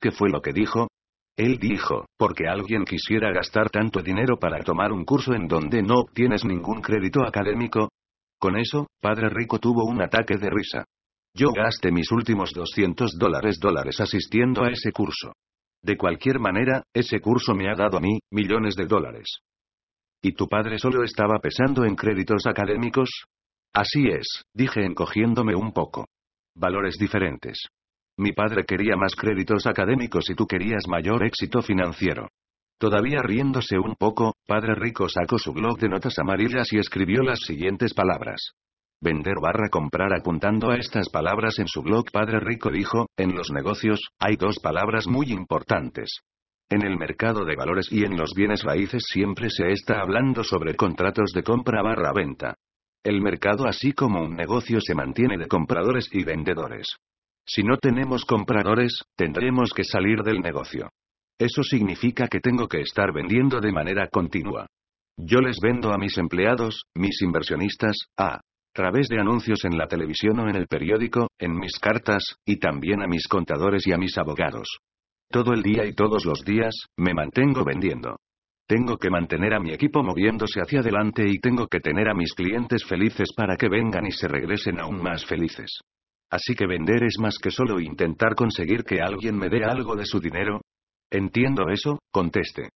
¿Qué 0.00 0.10
fue 0.10 0.30
lo 0.30 0.40
que 0.40 0.52
dijo? 0.52 0.88
Él 1.36 1.58
dijo, 1.58 2.06
porque 2.16 2.46
alguien 2.46 2.84
quisiera 2.84 3.32
gastar 3.32 3.68
tanto 3.70 4.00
dinero 4.00 4.38
para 4.38 4.62
tomar 4.62 4.92
un 4.92 5.04
curso 5.04 5.34
en 5.34 5.48
donde 5.48 5.82
no 5.82 6.00
obtienes 6.00 6.44
ningún 6.44 6.80
crédito 6.80 7.24
académico, 7.26 7.88
con 8.44 8.58
eso, 8.58 8.88
Padre 9.00 9.30
Rico 9.30 9.58
tuvo 9.58 9.86
un 9.86 10.02
ataque 10.02 10.36
de 10.36 10.50
risa. 10.50 10.84
Yo 11.34 11.50
gasté 11.50 11.90
mis 11.90 12.12
últimos 12.12 12.52
200 12.52 13.16
dólares 13.18 13.58
dólares 13.58 14.02
asistiendo 14.02 14.64
a 14.64 14.68
ese 14.68 14.92
curso. 14.92 15.32
De 15.82 15.96
cualquier 15.96 16.38
manera, 16.40 16.82
ese 16.92 17.20
curso 17.20 17.54
me 17.54 17.70
ha 17.70 17.74
dado 17.74 17.96
a 17.96 18.00
mí, 18.02 18.18
millones 18.30 18.74
de 18.74 18.84
dólares. 18.84 19.38
¿Y 20.22 20.32
tu 20.32 20.46
padre 20.46 20.78
solo 20.78 21.04
estaba 21.04 21.38
pesando 21.38 21.86
en 21.86 21.96
créditos 21.96 22.46
académicos? 22.46 23.08
Así 23.72 24.08
es, 24.08 24.42
dije 24.52 24.84
encogiéndome 24.84 25.54
un 25.54 25.72
poco. 25.72 26.04
Valores 26.54 26.98
diferentes. 26.98 27.68
Mi 28.18 28.32
padre 28.32 28.64
quería 28.66 28.94
más 28.94 29.16
créditos 29.16 29.66
académicos 29.66 30.28
y 30.28 30.34
tú 30.34 30.46
querías 30.46 30.86
mayor 30.86 31.24
éxito 31.24 31.62
financiero. 31.62 32.28
Todavía 32.78 33.22
riéndose 33.22 33.78
un 33.78 33.94
poco, 33.94 34.34
Padre 34.46 34.74
Rico 34.74 35.08
sacó 35.08 35.38
su 35.38 35.52
blog 35.52 35.78
de 35.78 35.88
notas 35.88 36.18
amarillas 36.18 36.72
y 36.72 36.78
escribió 36.78 37.22
las 37.22 37.40
siguientes 37.40 37.94
palabras. 37.94 38.52
Vender 39.00 39.34
barra 39.40 39.68
comprar 39.70 40.14
apuntando 40.14 40.70
a 40.70 40.76
estas 40.76 41.08
palabras 41.08 41.58
en 41.58 41.68
su 41.68 41.82
blog 41.82 42.10
Padre 42.10 42.40
Rico 42.40 42.70
dijo, 42.70 43.06
en 43.16 43.34
los 43.34 43.50
negocios, 43.50 44.00
hay 44.18 44.36
dos 44.36 44.58
palabras 44.60 45.06
muy 45.06 45.30
importantes. 45.30 46.20
En 46.70 46.82
el 46.84 46.96
mercado 46.96 47.44
de 47.44 47.54
valores 47.54 47.92
y 47.92 48.04
en 48.04 48.16
los 48.16 48.32
bienes 48.34 48.62
raíces 48.62 49.04
siempre 49.06 49.50
se 49.50 49.70
está 49.70 50.00
hablando 50.00 50.42
sobre 50.42 50.74
contratos 50.74 51.32
de 51.34 51.42
compra 51.42 51.82
barra 51.82 52.12
venta. 52.12 52.54
El 53.04 53.20
mercado 53.20 53.66
así 53.66 53.92
como 53.92 54.22
un 54.22 54.34
negocio 54.34 54.80
se 54.80 54.94
mantiene 54.94 55.36
de 55.36 55.46
compradores 55.46 56.08
y 56.10 56.24
vendedores. 56.24 56.86
Si 57.46 57.62
no 57.62 57.76
tenemos 57.76 58.24
compradores, 58.24 59.02
tendremos 59.14 59.72
que 59.74 59.84
salir 59.84 60.22
del 60.22 60.40
negocio. 60.40 60.88
Eso 61.38 61.62
significa 61.62 62.28
que 62.28 62.40
tengo 62.40 62.68
que 62.68 62.80
estar 62.80 63.12
vendiendo 63.12 63.60
de 63.60 63.72
manera 63.72 64.08
continua. 64.08 64.66
Yo 65.16 65.40
les 65.40 65.58
vendo 65.60 65.92
a 65.92 65.98
mis 65.98 66.16
empleados, 66.18 66.82
mis 66.94 67.20
inversionistas, 67.22 67.96
a 68.16 68.40
través 68.72 69.08
de 69.08 69.20
anuncios 69.20 69.64
en 69.64 69.78
la 69.78 69.86
televisión 69.86 70.38
o 70.40 70.48
en 70.48 70.56
el 70.56 70.66
periódico, 70.66 71.28
en 71.38 71.56
mis 71.56 71.78
cartas, 71.78 72.36
y 72.44 72.58
también 72.58 73.02
a 73.02 73.06
mis 73.06 73.28
contadores 73.28 73.86
y 73.86 73.92
a 73.92 73.98
mis 73.98 74.18
abogados. 74.18 74.78
Todo 75.30 75.52
el 75.52 75.62
día 75.62 75.84
y 75.86 75.94
todos 75.94 76.24
los 76.24 76.44
días, 76.44 76.74
me 76.96 77.14
mantengo 77.14 77.64
vendiendo. 77.64 78.16
Tengo 78.66 78.96
que 78.96 79.10
mantener 79.10 79.54
a 79.54 79.60
mi 79.60 79.72
equipo 79.72 80.02
moviéndose 80.02 80.60
hacia 80.60 80.80
adelante 80.80 81.24
y 81.28 81.38
tengo 81.38 81.66
que 81.66 81.80
tener 81.80 82.08
a 82.08 82.14
mis 82.14 82.32
clientes 82.32 82.84
felices 82.84 83.32
para 83.36 83.56
que 83.56 83.68
vengan 83.68 84.06
y 84.06 84.12
se 84.12 84.26
regresen 84.26 84.80
aún 84.80 85.02
más 85.02 85.24
felices. 85.26 85.80
Así 86.30 86.54
que 86.54 86.66
vender 86.66 87.04
es 87.04 87.18
más 87.20 87.38
que 87.38 87.50
solo 87.50 87.78
intentar 87.78 88.34
conseguir 88.34 88.82
que 88.82 89.00
alguien 89.00 89.36
me 89.36 89.48
dé 89.48 89.64
algo 89.64 89.94
de 89.94 90.06
su 90.06 90.18
dinero, 90.18 90.62
Entiendo 91.14 91.68
eso, 91.68 92.00
conteste. 92.10 92.70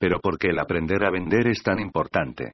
Pero 0.00 0.18
¿por 0.18 0.38
qué 0.38 0.48
el 0.48 0.58
aprender 0.58 1.04
a 1.04 1.10
vender 1.10 1.46
es 1.48 1.62
tan 1.62 1.78
importante? 1.78 2.52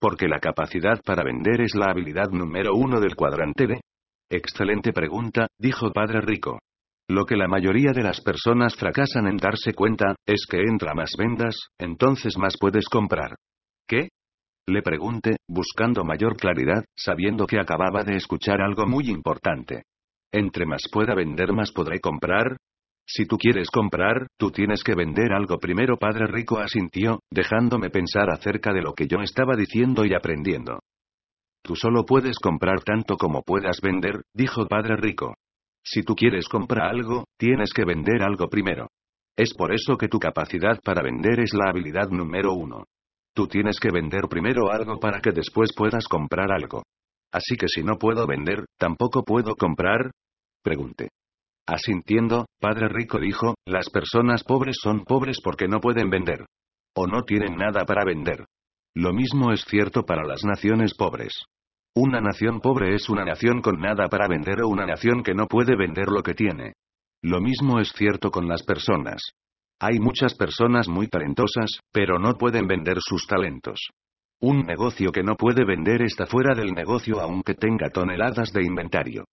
Porque 0.00 0.26
la 0.26 0.40
capacidad 0.40 1.00
para 1.04 1.22
vender 1.22 1.60
es 1.60 1.76
la 1.76 1.92
habilidad 1.92 2.30
número 2.32 2.74
uno 2.74 2.98
del 2.98 3.14
cuadrante 3.14 3.68
D. 3.68 3.80
Excelente 4.28 4.92
pregunta, 4.92 5.46
dijo 5.56 5.92
Padre 5.92 6.20
Rico. 6.20 6.58
Lo 7.08 7.24
que 7.26 7.36
la 7.36 7.46
mayoría 7.46 7.92
de 7.92 8.02
las 8.02 8.20
personas 8.22 8.74
fracasan 8.74 9.28
en 9.28 9.36
darse 9.36 9.72
cuenta, 9.72 10.16
es 10.26 10.46
que 10.50 10.58
entra 10.62 10.94
más 10.94 11.12
vendas, 11.16 11.54
entonces 11.78 12.36
más 12.36 12.56
puedes 12.58 12.86
comprar. 12.88 13.36
¿Qué? 13.86 14.08
Le 14.66 14.82
pregunté, 14.82 15.36
buscando 15.48 16.02
mayor 16.02 16.36
claridad, 16.36 16.84
sabiendo 16.96 17.46
que 17.46 17.60
acababa 17.60 18.02
de 18.02 18.16
escuchar 18.16 18.60
algo 18.60 18.86
muy 18.86 19.10
importante. 19.10 19.84
Entre 20.32 20.66
más 20.66 20.82
pueda 20.90 21.14
vender 21.14 21.52
más 21.52 21.70
podré 21.70 22.00
comprar, 22.00 22.56
si 23.06 23.26
tú 23.26 23.36
quieres 23.36 23.68
comprar, 23.70 24.26
tú 24.38 24.50
tienes 24.50 24.82
que 24.84 24.94
vender 24.94 25.32
algo 25.32 25.58
primero. 25.58 25.98
Padre 25.98 26.26
Rico 26.26 26.58
asintió, 26.58 27.20
dejándome 27.30 27.90
pensar 27.90 28.30
acerca 28.30 28.72
de 28.72 28.82
lo 28.82 28.94
que 28.94 29.06
yo 29.06 29.18
estaba 29.20 29.54
diciendo 29.56 30.04
y 30.04 30.14
aprendiendo. 30.14 30.80
Tú 31.62 31.76
solo 31.76 32.04
puedes 32.04 32.38
comprar 32.38 32.82
tanto 32.82 33.16
como 33.16 33.42
puedas 33.42 33.80
vender, 33.80 34.22
dijo 34.34 34.66
Padre 34.66 34.96
Rico. 34.96 35.34
Si 35.84 36.02
tú 36.02 36.14
quieres 36.14 36.48
comprar 36.48 36.90
algo, 36.90 37.24
tienes 37.36 37.72
que 37.72 37.84
vender 37.84 38.22
algo 38.22 38.48
primero. 38.48 38.88
Es 39.36 39.54
por 39.54 39.72
eso 39.74 39.96
que 39.96 40.08
tu 40.08 40.18
capacidad 40.18 40.80
para 40.82 41.02
vender 41.02 41.40
es 41.40 41.54
la 41.54 41.70
habilidad 41.70 42.08
número 42.10 42.52
uno. 42.52 42.84
Tú 43.34 43.46
tienes 43.46 43.80
que 43.80 43.90
vender 43.90 44.22
primero 44.28 44.70
algo 44.70 45.00
para 45.00 45.20
que 45.20 45.32
después 45.32 45.70
puedas 45.74 46.06
comprar 46.06 46.52
algo. 46.52 46.82
Así 47.32 47.56
que 47.56 47.66
si 47.66 47.82
no 47.82 47.96
puedo 47.96 48.26
vender, 48.26 48.66
¿tampoco 48.78 49.24
puedo 49.24 49.56
comprar? 49.56 50.10
Pregunté. 50.62 51.08
Asintiendo, 51.66 52.46
Padre 52.60 52.88
Rico 52.88 53.18
dijo, 53.18 53.54
las 53.66 53.88
personas 53.90 54.42
pobres 54.42 54.76
son 54.82 55.04
pobres 55.04 55.38
porque 55.42 55.68
no 55.68 55.80
pueden 55.80 56.10
vender. 56.10 56.46
O 56.94 57.06
no 57.06 57.22
tienen 57.22 57.56
nada 57.56 57.84
para 57.84 58.04
vender. 58.04 58.46
Lo 58.94 59.12
mismo 59.12 59.52
es 59.52 59.64
cierto 59.64 60.04
para 60.04 60.24
las 60.26 60.44
naciones 60.44 60.94
pobres. 60.94 61.44
Una 61.94 62.20
nación 62.20 62.60
pobre 62.60 62.94
es 62.94 63.08
una 63.08 63.24
nación 63.24 63.60
con 63.62 63.78
nada 63.80 64.08
para 64.08 64.26
vender 64.26 64.62
o 64.62 64.68
una 64.68 64.86
nación 64.86 65.22
que 65.22 65.34
no 65.34 65.46
puede 65.46 65.76
vender 65.76 66.08
lo 66.08 66.22
que 66.22 66.34
tiene. 66.34 66.74
Lo 67.22 67.40
mismo 67.40 67.78
es 67.78 67.92
cierto 67.92 68.30
con 68.30 68.48
las 68.48 68.62
personas. 68.64 69.22
Hay 69.80 69.98
muchas 69.98 70.34
personas 70.34 70.88
muy 70.88 71.08
talentosas, 71.08 71.80
pero 71.92 72.18
no 72.18 72.34
pueden 72.34 72.66
vender 72.66 72.98
sus 73.00 73.26
talentos. 73.26 73.90
Un 74.40 74.62
negocio 74.62 75.12
que 75.12 75.22
no 75.22 75.36
puede 75.36 75.64
vender 75.64 76.02
está 76.02 76.26
fuera 76.26 76.54
del 76.54 76.72
negocio 76.72 77.20
aunque 77.20 77.54
tenga 77.54 77.90
toneladas 77.90 78.52
de 78.52 78.64
inventario. 78.64 79.24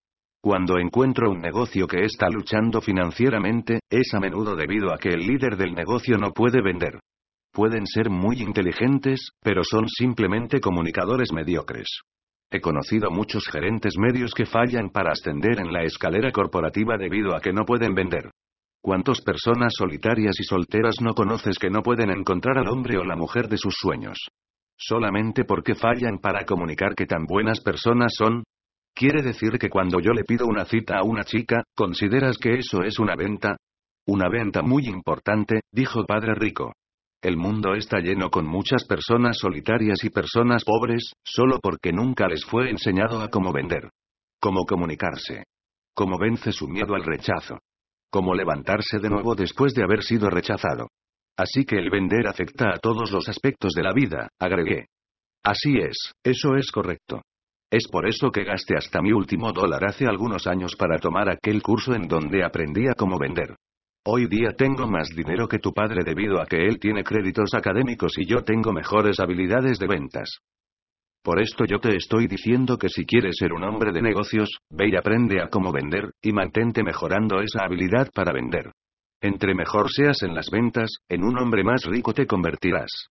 Cuando 0.41 0.79
encuentro 0.79 1.31
un 1.31 1.41
negocio 1.41 1.89
que 1.89 2.05
está 2.05 2.29
luchando 2.29 2.81
financieramente, 2.81 3.81
es 3.91 4.15
a 4.15 4.21
menudo 4.21 4.55
debido 4.55 4.93
a 4.93 4.99
que 4.99 5.09
el 5.09 5.27
líder 5.27 5.57
del 5.57 5.75
negocio 5.75 6.17
no 6.17 6.33
puede 6.33 6.63
vender. 6.63 7.01
Pueden 7.53 7.87
ser 7.87 8.09
muy 8.09 8.41
inteligentes, 8.41 9.31
pero 9.43 9.65
son 9.65 9.89
simplemente 9.89 10.61
comunicadores 10.61 11.33
mediocres. 11.33 11.89
He 12.51 12.61
conocido 12.61 13.11
muchos 13.11 13.49
gerentes 13.49 13.95
medios 13.99 14.33
que 14.33 14.47
fallan 14.47 14.91
para 14.91 15.11
ascender 15.11 15.59
en 15.59 15.73
la 15.73 15.83
escalera 15.83 16.31
corporativa 16.31 16.97
debido 16.97 17.35
a 17.35 17.41
que 17.41 17.53
no 17.53 17.65
pueden 17.65 17.95
vender. 17.95 18.31
¿Cuántas 18.81 19.21
personas 19.21 19.75
solitarias 19.77 20.39
y 20.39 20.45
solteras 20.45 21.01
no 21.01 21.15
conoces 21.15 21.59
que 21.59 21.69
no 21.69 21.83
pueden 21.83 22.11
encontrar 22.11 22.59
al 22.59 22.69
hombre 22.69 22.97
o 22.97 23.05
la 23.05 23.17
mujer 23.17 23.49
de 23.49 23.59
sus 23.59 23.75
sueños? 23.77 24.17
Solamente 24.77 25.45
porque 25.45 25.75
fallan 25.75 26.19
para 26.19 26.45
comunicar 26.45 26.95
que 26.95 27.07
tan 27.07 27.27
buenas 27.27 27.61
personas 27.61 28.15
son, 28.17 28.45
¿Quiere 28.99 29.23
decir 29.23 29.61
que 29.61 29.71
cuando 29.71 30.01
yo 30.01 30.11
le 30.11 30.25
pido 30.25 30.45
una 30.45 30.65
cita 30.65 30.99
a 30.99 31.05
una 31.05 31.23
chica, 31.23 31.63
consideras 31.77 32.37
que 32.37 32.59
eso 32.59 32.83
es 32.83 32.99
una 32.99 33.15
venta? 33.15 33.57
Una 34.09 34.29
venta 34.29 34.61
muy 34.61 34.89
importante, 34.89 35.61
dijo 35.71 36.05
Padre 36.05 36.35
Rico. 36.35 36.73
El 37.23 37.37
mundo 37.37 37.75
está 37.75 38.01
lleno 38.01 38.29
con 38.29 38.45
muchas 38.45 38.85
personas 38.87 39.39
solitarias 39.39 40.03
y 40.03 40.11
personas 40.11 40.65
pobres, 40.65 41.13
solo 41.23 41.61
porque 41.63 41.93
nunca 41.93 42.27
les 42.27 42.45
fue 42.45 42.71
enseñado 42.71 43.23
a 43.23 43.29
cómo 43.29 43.53
vender. 43.53 43.89
Cómo 44.41 44.65
comunicarse. 44.65 45.45
Cómo 45.95 46.19
vence 46.19 46.51
su 46.51 46.67
miedo 46.67 46.97
al 46.97 47.05
rechazo. 47.05 47.61
Cómo 48.11 48.35
levantarse 48.35 48.99
de 48.99 49.11
nuevo 49.11 49.37
después 49.37 49.75
de 49.75 49.85
haber 49.85 50.03
sido 50.03 50.29
rechazado. 50.29 50.89
Así 51.37 51.65
que 51.65 51.77
el 51.77 51.89
vender 51.89 52.27
afecta 52.27 52.71
a 52.75 52.81
todos 52.81 53.13
los 53.13 53.29
aspectos 53.29 53.75
de 53.75 53.83
la 53.85 53.93
vida, 53.93 54.29
agregué. 54.41 54.87
Así 55.45 55.79
es, 55.79 56.15
eso 56.25 56.57
es 56.57 56.73
correcto. 56.73 57.23
Es 57.71 57.87
por 57.87 58.09
eso 58.09 58.31
que 58.31 58.45
gasté 58.45 58.77
hasta 58.77 59.03
mi 59.03 59.13
último 59.13 59.53
dólar 59.53 59.85
hace 59.85 60.07
algunos 60.07 60.47
años 60.47 60.75
para 60.75 60.99
tomar 60.99 61.29
aquel 61.29 61.63
curso 61.63 61.95
en 61.95 62.09
donde 62.09 62.43
aprendí 62.43 62.89
a 62.89 62.95
cómo 62.95 63.19
vender. 63.19 63.57
Hoy 64.07 64.27
día 64.27 64.53
tengo 64.57 64.87
más 64.87 65.11
dinero 65.11 65.47
que 65.47 65.59
tu 65.59 65.75
padre 65.75 66.03
debido 66.03 66.41
a 66.41 66.47
que 66.47 66.67
él 66.67 66.79
tiene 66.79 67.05
créditos 67.05 67.53
académicos 67.53 68.17
y 68.17 68.25
yo 68.25 68.43
tengo 68.43 68.73
mejores 68.73 69.21
habilidades 69.21 69.79
de 69.79 69.87
ventas. 69.87 70.39
Por 71.23 71.43
esto 71.43 71.67
yo 71.67 71.79
te 71.79 71.95
estoy 71.95 72.27
diciendo 72.27 72.79
que 72.79 72.89
si 72.89 73.05
quieres 73.05 73.37
ser 73.39 73.53
un 73.53 73.65
hombre 73.65 73.93
de 73.93 74.01
negocios, 74.01 74.49
ve 74.71 74.89
y 74.89 74.97
aprende 74.97 75.43
a 75.43 75.49
cómo 75.49 75.71
vender, 75.71 76.13
y 76.23 76.33
mantente 76.33 76.83
mejorando 76.83 77.43
esa 77.43 77.65
habilidad 77.65 78.09
para 78.15 78.33
vender. 78.33 78.73
Entre 79.21 79.55
mejor 79.55 79.91
seas 79.91 80.23
en 80.23 80.35
las 80.35 80.49
ventas, 80.49 80.91
en 81.07 81.23
un 81.23 81.39
hombre 81.39 81.65
más 81.65 81.85
rico 81.85 82.15
te 82.15 82.27
convertirás. 82.27 83.09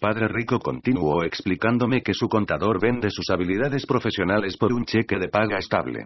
Padre 0.00 0.28
Rico 0.28 0.60
continuó 0.60 1.24
explicándome 1.24 2.02
que 2.02 2.14
su 2.14 2.28
contador 2.28 2.80
vende 2.80 3.10
sus 3.10 3.30
habilidades 3.30 3.84
profesionales 3.84 4.56
por 4.56 4.72
un 4.72 4.84
cheque 4.84 5.18
de 5.18 5.28
paga 5.28 5.58
estable. 5.58 6.04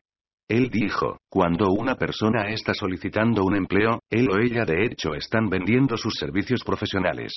Él 0.48 0.70
dijo, 0.70 1.18
cuando 1.28 1.70
una 1.70 1.96
persona 1.96 2.48
está 2.48 2.72
solicitando 2.72 3.44
un 3.44 3.54
empleo, 3.54 4.00
él 4.10 4.30
o 4.30 4.38
ella 4.38 4.64
de 4.64 4.86
hecho 4.86 5.14
están 5.14 5.50
vendiendo 5.50 5.98
sus 5.98 6.14
servicios 6.14 6.62
profesionales. 6.64 7.34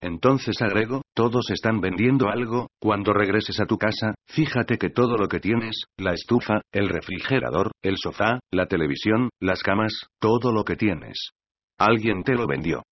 Entonces 0.00 0.62
agrego, 0.62 1.02
todos 1.14 1.50
están 1.50 1.80
vendiendo 1.80 2.28
algo, 2.28 2.68
cuando 2.80 3.12
regreses 3.12 3.58
a 3.58 3.66
tu 3.66 3.76
casa, 3.76 4.14
fíjate 4.28 4.78
que 4.78 4.90
todo 4.90 5.16
lo 5.16 5.26
que 5.26 5.40
tienes, 5.40 5.86
la 5.96 6.12
estufa, 6.12 6.60
el 6.72 6.88
refrigerador, 6.88 7.72
el 7.82 7.96
sofá, 7.96 8.38
la 8.52 8.66
televisión, 8.66 9.30
las 9.40 9.62
camas, 9.64 10.06
todo 10.20 10.52
lo 10.52 10.62
que 10.62 10.76
tienes. 10.76 11.30
Alguien 11.76 12.22
te 12.22 12.34
lo 12.34 12.46
vendió. 12.46 12.82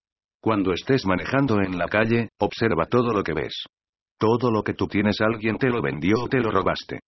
Cuando 0.46 0.72
estés 0.72 1.04
manejando 1.04 1.60
en 1.60 1.76
la 1.76 1.88
calle, 1.88 2.28
observa 2.38 2.86
todo 2.86 3.12
lo 3.12 3.24
que 3.24 3.34
ves. 3.34 3.64
Todo 4.16 4.52
lo 4.52 4.62
que 4.62 4.74
tú 4.74 4.86
tienes 4.86 5.20
alguien 5.20 5.58
te 5.58 5.68
lo 5.68 5.82
vendió 5.82 6.22
o 6.22 6.28
te 6.28 6.38
lo 6.38 6.52
robaste. 6.52 7.00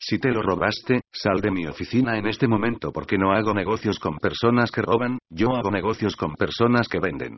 Si 0.00 0.18
te 0.18 0.30
lo 0.30 0.40
robaste, 0.40 1.02
sal 1.12 1.42
de 1.42 1.50
mi 1.50 1.66
oficina 1.66 2.16
en 2.16 2.26
este 2.26 2.48
momento 2.48 2.92
porque 2.92 3.18
no 3.18 3.32
hago 3.32 3.52
negocios 3.52 3.98
con 3.98 4.16
personas 4.16 4.70
que 4.70 4.80
roban, 4.80 5.18
yo 5.28 5.54
hago 5.54 5.70
negocios 5.70 6.16
con 6.16 6.36
personas 6.36 6.88
que 6.88 6.98
venden. 6.98 7.36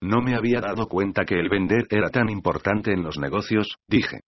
No 0.00 0.22
me 0.22 0.36
había 0.36 0.60
dado 0.60 0.86
cuenta 0.86 1.24
que 1.24 1.40
el 1.40 1.48
vender 1.48 1.88
era 1.90 2.10
tan 2.10 2.28
importante 2.28 2.92
en 2.92 3.02
los 3.02 3.18
negocios, 3.18 3.74
dije. 3.88 4.20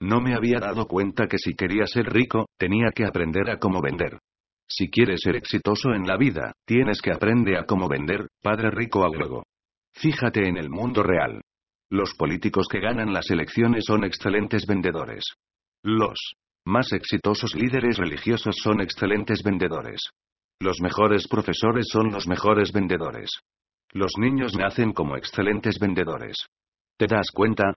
No 0.00 0.22
me 0.22 0.34
había 0.34 0.60
dado 0.60 0.86
cuenta 0.86 1.26
que 1.26 1.36
si 1.36 1.52
quería 1.52 1.84
ser 1.86 2.06
rico, 2.06 2.46
tenía 2.56 2.90
que 2.94 3.04
aprender 3.04 3.50
a 3.50 3.58
cómo 3.58 3.82
vender. 3.82 4.18
Si 4.66 4.88
quieres 4.88 5.20
ser 5.22 5.36
exitoso 5.36 5.92
en 5.92 6.06
la 6.06 6.16
vida, 6.16 6.54
tienes 6.64 7.02
que 7.02 7.12
aprender 7.12 7.58
a 7.58 7.66
cómo 7.66 7.86
vender, 7.86 8.28
padre 8.42 8.70
rico 8.70 9.04
agregó. 9.04 9.42
Fíjate 9.94 10.48
en 10.48 10.56
el 10.56 10.70
mundo 10.70 11.02
real. 11.02 11.40
Los 11.90 12.14
políticos 12.14 12.66
que 12.70 12.80
ganan 12.80 13.12
las 13.12 13.30
elecciones 13.30 13.84
son 13.86 14.04
excelentes 14.04 14.66
vendedores. 14.66 15.24
Los 15.84 16.34
más 16.64 16.92
exitosos 16.92 17.54
líderes 17.54 17.98
religiosos 17.98 18.56
son 18.62 18.80
excelentes 18.80 19.42
vendedores. 19.42 20.00
Los 20.60 20.80
mejores 20.80 21.28
profesores 21.28 21.86
son 21.90 22.10
los 22.12 22.26
mejores 22.28 22.72
vendedores. 22.72 23.30
Los 23.92 24.12
niños 24.16 24.56
nacen 24.56 24.92
como 24.92 25.16
excelentes 25.16 25.78
vendedores. 25.78 26.36
¿Te 26.96 27.06
das 27.06 27.26
cuenta? 27.34 27.74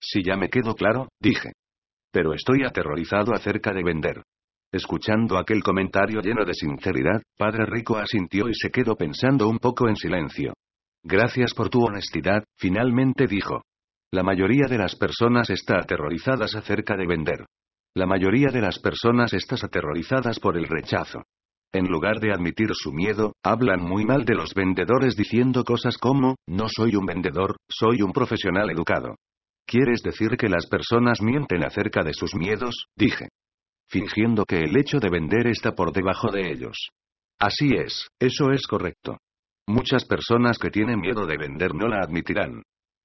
Si 0.00 0.22
ya 0.22 0.36
me 0.36 0.48
quedo 0.48 0.74
claro, 0.74 1.08
dije. 1.20 1.52
Pero 2.12 2.32
estoy 2.32 2.64
aterrorizado 2.64 3.34
acerca 3.34 3.72
de 3.72 3.82
vender. 3.82 4.22
Escuchando 4.72 5.36
aquel 5.36 5.62
comentario 5.62 6.20
lleno 6.20 6.44
de 6.44 6.54
sinceridad, 6.54 7.20
Padre 7.36 7.66
Rico 7.66 7.98
asintió 7.98 8.48
y 8.48 8.54
se 8.54 8.70
quedó 8.70 8.96
pensando 8.96 9.48
un 9.48 9.58
poco 9.58 9.88
en 9.88 9.96
silencio. 9.96 10.54
Gracias 11.02 11.54
por 11.54 11.70
tu 11.70 11.82
honestidad, 11.82 12.44
finalmente 12.56 13.26
dijo. 13.26 13.62
La 14.12 14.22
mayoría 14.22 14.66
de 14.68 14.78
las 14.78 14.96
personas 14.96 15.50
está 15.50 15.78
aterrorizadas 15.78 16.54
acerca 16.54 16.96
de 16.96 17.06
vender. 17.06 17.46
La 17.94 18.06
mayoría 18.06 18.48
de 18.52 18.60
las 18.60 18.78
personas 18.78 19.32
están 19.32 19.58
aterrorizadas 19.62 20.38
por 20.38 20.56
el 20.56 20.66
rechazo. 20.66 21.22
En 21.72 21.86
lugar 21.86 22.18
de 22.18 22.32
admitir 22.32 22.68
su 22.72 22.92
miedo, 22.92 23.34
hablan 23.44 23.80
muy 23.80 24.04
mal 24.04 24.24
de 24.24 24.34
los 24.34 24.54
vendedores 24.54 25.16
diciendo 25.16 25.64
cosas 25.64 25.96
como, 25.98 26.36
no 26.48 26.66
soy 26.68 26.96
un 26.96 27.06
vendedor, 27.06 27.56
soy 27.68 28.02
un 28.02 28.12
profesional 28.12 28.70
educado. 28.70 29.16
¿Quieres 29.66 30.02
decir 30.02 30.36
que 30.36 30.48
las 30.48 30.66
personas 30.66 31.22
mienten 31.22 31.64
acerca 31.64 32.02
de 32.02 32.12
sus 32.12 32.34
miedos? 32.34 32.86
dije. 32.96 33.28
Fingiendo 33.88 34.44
que 34.44 34.58
el 34.58 34.76
hecho 34.76 34.98
de 34.98 35.10
vender 35.10 35.46
está 35.46 35.72
por 35.72 35.92
debajo 35.92 36.30
de 36.32 36.50
ellos. 36.50 36.90
Así 37.38 37.70
es, 37.76 38.08
eso 38.20 38.50
es 38.50 38.66
correcto. 38.66 39.18
Muchas 39.66 40.04
personas 40.04 40.58
que 40.58 40.70
tienen 40.70 41.00
miedo 41.00 41.26
de 41.26 41.36
vender 41.36 41.74
no 41.74 41.88
la 41.88 42.00
admitirán. 42.02 42.62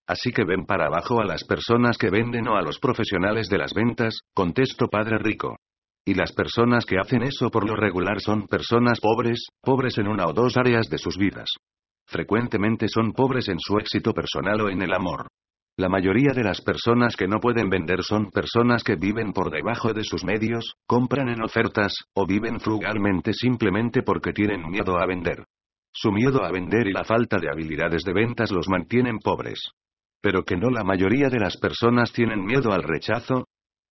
Así 0.07 0.31
que 0.31 0.43
ven 0.43 0.65
para 0.65 0.87
abajo 0.87 1.19
a 1.19 1.25
las 1.25 1.43
personas 1.43 1.97
que 1.97 2.09
venden 2.09 2.47
o 2.47 2.55
a 2.55 2.61
los 2.61 2.79
profesionales 2.79 3.49
de 3.49 3.57
las 3.57 3.73
ventas, 3.73 4.19
contesto 4.33 4.87
Padre 4.87 5.17
Rico. 5.17 5.57
Y 6.05 6.13
las 6.13 6.31
personas 6.33 6.85
que 6.85 6.99
hacen 6.99 7.23
eso 7.23 7.49
por 7.49 7.67
lo 7.67 7.75
regular 7.75 8.21
son 8.21 8.47
personas 8.47 8.99
pobres, 8.99 9.47
pobres 9.61 9.97
en 9.97 10.07
una 10.07 10.27
o 10.27 10.33
dos 10.33 10.55
áreas 10.57 10.87
de 10.89 10.99
sus 10.99 11.17
vidas. 11.17 11.49
Frecuentemente 12.07 12.87
son 12.87 13.13
pobres 13.13 13.47
en 13.49 13.59
su 13.59 13.77
éxito 13.77 14.13
personal 14.13 14.61
o 14.61 14.69
en 14.69 14.83
el 14.83 14.93
amor. 14.93 15.27
La 15.77 15.89
mayoría 15.89 16.31
de 16.33 16.43
las 16.43 16.61
personas 16.61 17.15
que 17.17 17.27
no 17.27 17.39
pueden 17.39 17.69
vender 17.69 18.03
son 18.03 18.29
personas 18.29 18.83
que 18.83 18.95
viven 18.95 19.33
por 19.33 19.51
debajo 19.51 19.91
de 19.91 20.03
sus 20.03 20.23
medios, 20.23 20.75
compran 20.87 21.27
en 21.29 21.43
ofertas, 21.43 21.93
o 22.13 22.25
viven 22.25 22.59
frugalmente 22.59 23.33
simplemente 23.33 24.03
porque 24.03 24.31
tienen 24.31 24.69
miedo 24.69 24.97
a 24.97 25.05
vender. 25.07 25.43
Su 25.97 26.11
miedo 26.11 26.43
a 26.43 26.51
vender 26.51 26.87
y 26.87 26.91
la 26.91 27.05
falta 27.05 27.37
de 27.37 27.49
habilidades 27.49 28.03
de 28.03 28.11
ventas 28.11 28.51
los 28.51 28.67
mantienen 28.67 29.17
pobres. 29.17 29.61
¿Pero 30.21 30.43
que 30.43 30.57
no 30.57 30.69
la 30.69 30.83
mayoría 30.83 31.29
de 31.29 31.39
las 31.39 31.55
personas 31.55 32.11
tienen 32.11 32.43
miedo 32.43 32.73
al 32.73 32.83
rechazo? 32.83 33.45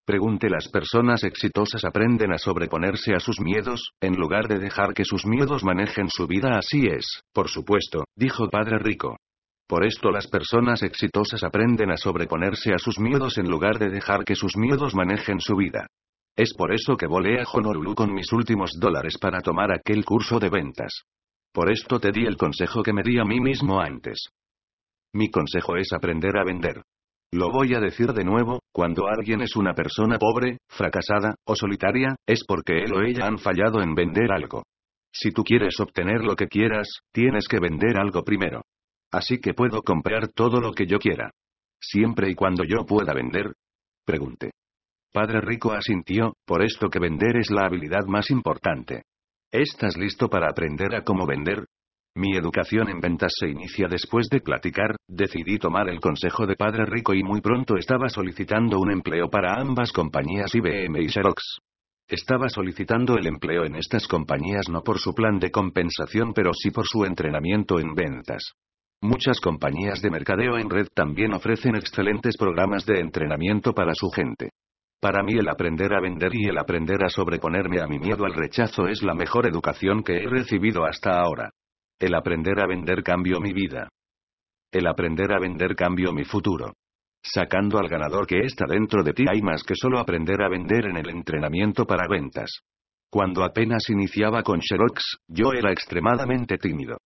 Pregunte 0.04 0.50
las 0.50 0.68
personas 0.68 1.24
exitosas 1.24 1.82
aprenden 1.82 2.30
a 2.34 2.36
sobreponerse 2.36 3.14
a 3.14 3.20
sus 3.20 3.40
miedos, 3.40 3.92
en 4.02 4.16
lugar 4.16 4.48
de 4.48 4.58
dejar 4.58 4.92
que 4.92 5.06
sus 5.06 5.24
miedos 5.24 5.64
manejen 5.64 6.10
su 6.10 6.26
vida. 6.26 6.58
Así 6.58 6.86
es, 6.86 7.22
por 7.32 7.48
supuesto, 7.48 8.04
dijo 8.14 8.50
Padre 8.50 8.78
Rico. 8.80 9.16
Por 9.66 9.86
esto 9.86 10.10
las 10.10 10.26
personas 10.26 10.82
exitosas 10.82 11.42
aprenden 11.42 11.90
a 11.90 11.96
sobreponerse 11.96 12.74
a 12.74 12.78
sus 12.78 13.00
miedos 13.00 13.38
en 13.38 13.48
lugar 13.48 13.78
de 13.78 13.88
dejar 13.88 14.26
que 14.26 14.34
sus 14.34 14.58
miedos 14.58 14.94
manejen 14.94 15.40
su 15.40 15.56
vida. 15.56 15.86
Es 16.36 16.52
por 16.52 16.74
eso 16.74 16.98
que 16.98 17.06
volé 17.06 17.40
a 17.40 17.46
Honolulu 17.50 17.94
con 17.94 18.12
mis 18.12 18.30
últimos 18.30 18.72
dólares 18.78 19.16
para 19.18 19.40
tomar 19.40 19.72
aquel 19.72 20.04
curso 20.04 20.38
de 20.38 20.50
ventas. 20.50 21.04
Por 21.54 21.70
esto 21.70 22.00
te 22.00 22.10
di 22.10 22.26
el 22.26 22.36
consejo 22.36 22.82
que 22.82 22.92
me 22.92 23.04
di 23.04 23.16
a 23.20 23.24
mí 23.24 23.38
mismo 23.38 23.80
antes. 23.80 24.26
Mi 25.12 25.30
consejo 25.30 25.76
es 25.76 25.92
aprender 25.92 26.36
a 26.36 26.42
vender. 26.42 26.82
Lo 27.32 27.52
voy 27.52 27.74
a 27.74 27.80
decir 27.80 28.12
de 28.12 28.24
nuevo, 28.24 28.58
cuando 28.72 29.06
alguien 29.06 29.40
es 29.40 29.54
una 29.54 29.72
persona 29.72 30.18
pobre, 30.18 30.58
fracasada, 30.68 31.36
o 31.46 31.54
solitaria, 31.54 32.16
es 32.26 32.42
porque 32.44 32.82
él 32.82 32.92
o 32.92 33.02
ella 33.02 33.28
han 33.28 33.38
fallado 33.38 33.80
en 33.82 33.94
vender 33.94 34.32
algo. 34.32 34.64
Si 35.12 35.30
tú 35.30 35.44
quieres 35.44 35.78
obtener 35.78 36.24
lo 36.24 36.34
que 36.34 36.48
quieras, 36.48 36.88
tienes 37.12 37.46
que 37.46 37.60
vender 37.60 37.98
algo 37.98 38.24
primero. 38.24 38.62
Así 39.12 39.38
que 39.38 39.54
puedo 39.54 39.82
comprar 39.82 40.26
todo 40.34 40.60
lo 40.60 40.72
que 40.72 40.86
yo 40.86 40.98
quiera. 40.98 41.30
Siempre 41.80 42.30
y 42.30 42.34
cuando 42.34 42.64
yo 42.64 42.84
pueda 42.84 43.14
vender. 43.14 43.52
Pregunté. 44.04 44.50
Padre 45.12 45.40
Rico 45.40 45.70
asintió, 45.72 46.34
por 46.44 46.64
esto 46.64 46.88
que 46.88 46.98
vender 46.98 47.36
es 47.36 47.52
la 47.52 47.66
habilidad 47.66 48.06
más 48.08 48.30
importante. 48.30 49.04
¿Estás 49.54 49.96
listo 49.96 50.28
para 50.28 50.48
aprender 50.48 50.96
a 50.96 51.04
cómo 51.04 51.28
vender? 51.28 51.66
Mi 52.16 52.36
educación 52.36 52.88
en 52.88 52.98
ventas 52.98 53.32
se 53.38 53.48
inicia 53.48 53.86
después 53.86 54.26
de 54.28 54.40
platicar, 54.40 54.96
decidí 55.06 55.58
tomar 55.58 55.88
el 55.88 56.00
consejo 56.00 56.44
de 56.44 56.56
Padre 56.56 56.86
Rico 56.86 57.14
y 57.14 57.22
muy 57.22 57.40
pronto 57.40 57.76
estaba 57.76 58.08
solicitando 58.08 58.80
un 58.80 58.90
empleo 58.90 59.30
para 59.30 59.54
ambas 59.60 59.92
compañías 59.92 60.52
IBM 60.56 61.00
y 61.00 61.08
Xerox. 61.08 61.58
Estaba 62.08 62.48
solicitando 62.48 63.16
el 63.16 63.28
empleo 63.28 63.64
en 63.64 63.76
estas 63.76 64.08
compañías 64.08 64.68
no 64.68 64.82
por 64.82 64.98
su 64.98 65.14
plan 65.14 65.38
de 65.38 65.52
compensación 65.52 66.32
pero 66.34 66.50
sí 66.52 66.72
por 66.72 66.88
su 66.88 67.04
entrenamiento 67.04 67.78
en 67.78 67.94
ventas. 67.94 68.54
Muchas 69.02 69.38
compañías 69.38 70.02
de 70.02 70.10
mercadeo 70.10 70.58
en 70.58 70.68
red 70.68 70.88
también 70.92 71.32
ofrecen 71.32 71.76
excelentes 71.76 72.36
programas 72.36 72.86
de 72.86 72.98
entrenamiento 72.98 73.72
para 73.72 73.92
su 73.94 74.10
gente. 74.10 74.50
Para 75.04 75.22
mí 75.22 75.34
el 75.34 75.50
aprender 75.50 75.92
a 75.92 76.00
vender 76.00 76.34
y 76.34 76.46
el 76.46 76.56
aprender 76.56 77.04
a 77.04 77.10
sobreponerme 77.10 77.78
a 77.78 77.86
mi 77.86 77.98
miedo 77.98 78.24
al 78.24 78.32
rechazo 78.32 78.88
es 78.88 79.02
la 79.02 79.12
mejor 79.12 79.46
educación 79.46 80.02
que 80.02 80.16
he 80.16 80.26
recibido 80.26 80.86
hasta 80.86 81.20
ahora. 81.20 81.50
El 82.00 82.14
aprender 82.14 82.58
a 82.58 82.66
vender 82.66 83.02
cambió 83.02 83.38
mi 83.38 83.52
vida. 83.52 83.90
El 84.72 84.86
aprender 84.86 85.30
a 85.34 85.38
vender 85.38 85.76
cambió 85.76 86.14
mi 86.14 86.24
futuro. 86.24 86.72
Sacando 87.22 87.78
al 87.78 87.90
ganador 87.90 88.26
que 88.26 88.38
está 88.46 88.64
dentro 88.66 89.02
de 89.02 89.12
ti 89.12 89.26
hay 89.30 89.42
más 89.42 89.62
que 89.62 89.74
solo 89.74 89.98
aprender 89.98 90.40
a 90.40 90.48
vender 90.48 90.86
en 90.86 90.96
el 90.96 91.10
entrenamiento 91.10 91.84
para 91.84 92.08
ventas. 92.08 92.60
Cuando 93.10 93.44
apenas 93.44 93.90
iniciaba 93.90 94.42
con 94.42 94.62
Xerox, 94.62 95.18
yo 95.28 95.52
era 95.52 95.70
extremadamente 95.70 96.56
tímido. 96.56 96.96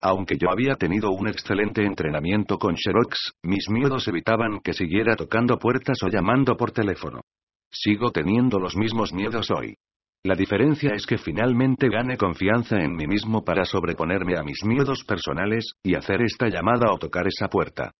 Aunque 0.00 0.36
yo 0.38 0.48
había 0.48 0.76
tenido 0.76 1.10
un 1.10 1.26
excelente 1.26 1.84
entrenamiento 1.84 2.56
con 2.56 2.76
Xerox, 2.76 3.32
mis 3.42 3.68
miedos 3.68 4.06
evitaban 4.06 4.60
que 4.62 4.74
siguiera 4.74 5.16
tocando 5.16 5.58
puertas 5.58 5.98
o 6.04 6.08
llamando 6.08 6.56
por 6.56 6.70
teléfono. 6.70 7.22
Sigo 7.70 8.10
teniendo 8.10 8.58
los 8.58 8.76
mismos 8.76 9.12
miedos 9.12 9.50
hoy. 9.50 9.76
La 10.24 10.34
diferencia 10.34 10.94
es 10.94 11.06
que 11.06 11.18
finalmente 11.18 11.88
gane 11.88 12.16
confianza 12.16 12.80
en 12.80 12.96
mí 12.96 13.06
mismo 13.06 13.44
para 13.44 13.64
sobreponerme 13.64 14.36
a 14.36 14.42
mis 14.42 14.64
miedos 14.64 15.04
personales, 15.04 15.72
y 15.82 15.94
hacer 15.94 16.22
esta 16.22 16.48
llamada 16.48 16.92
o 16.92 16.98
tocar 16.98 17.26
esa 17.26 17.48
puerta. 17.48 17.92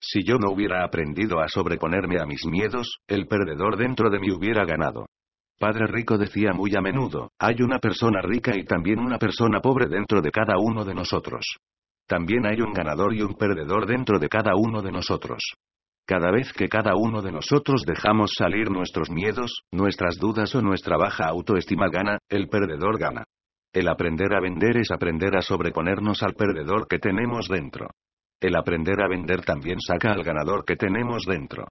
Si 0.00 0.22
yo 0.22 0.38
no 0.38 0.52
hubiera 0.52 0.84
aprendido 0.84 1.40
a 1.40 1.48
sobreponerme 1.48 2.20
a 2.20 2.26
mis 2.26 2.46
miedos, 2.46 2.98
el 3.06 3.26
perdedor 3.26 3.76
dentro 3.76 4.10
de 4.10 4.20
mí 4.20 4.30
hubiera 4.30 4.64
ganado. 4.64 5.06
Padre 5.58 5.86
Rico 5.86 6.18
decía 6.18 6.52
muy 6.52 6.74
a 6.76 6.80
menudo, 6.80 7.30
hay 7.38 7.62
una 7.62 7.78
persona 7.78 8.20
rica 8.20 8.56
y 8.56 8.64
también 8.64 8.98
una 8.98 9.18
persona 9.18 9.60
pobre 9.60 9.86
dentro 9.86 10.20
de 10.20 10.30
cada 10.30 10.58
uno 10.58 10.84
de 10.84 10.94
nosotros. 10.94 11.44
También 12.06 12.46
hay 12.46 12.60
un 12.60 12.72
ganador 12.72 13.14
y 13.14 13.22
un 13.22 13.34
perdedor 13.34 13.86
dentro 13.86 14.18
de 14.18 14.28
cada 14.28 14.56
uno 14.56 14.82
de 14.82 14.92
nosotros. 14.92 15.40
Cada 16.06 16.30
vez 16.30 16.52
que 16.52 16.68
cada 16.68 16.92
uno 16.96 17.22
de 17.22 17.32
nosotros 17.32 17.84
dejamos 17.86 18.32
salir 18.36 18.70
nuestros 18.70 19.10
miedos, 19.10 19.62
nuestras 19.72 20.18
dudas 20.18 20.54
o 20.54 20.60
nuestra 20.60 20.98
baja 20.98 21.26
autoestima 21.28 21.88
gana, 21.88 22.18
el 22.28 22.48
perdedor 22.48 22.98
gana. 22.98 23.24
El 23.72 23.88
aprender 23.88 24.34
a 24.34 24.40
vender 24.40 24.76
es 24.76 24.90
aprender 24.90 25.34
a 25.34 25.40
sobreponernos 25.40 26.22
al 26.22 26.34
perdedor 26.34 26.86
que 26.88 26.98
tenemos 26.98 27.48
dentro. 27.48 27.88
El 28.38 28.54
aprender 28.54 29.00
a 29.00 29.08
vender 29.08 29.42
también 29.46 29.78
saca 29.80 30.12
al 30.12 30.22
ganador 30.22 30.64
que 30.66 30.76
tenemos 30.76 31.24
dentro. 31.26 31.68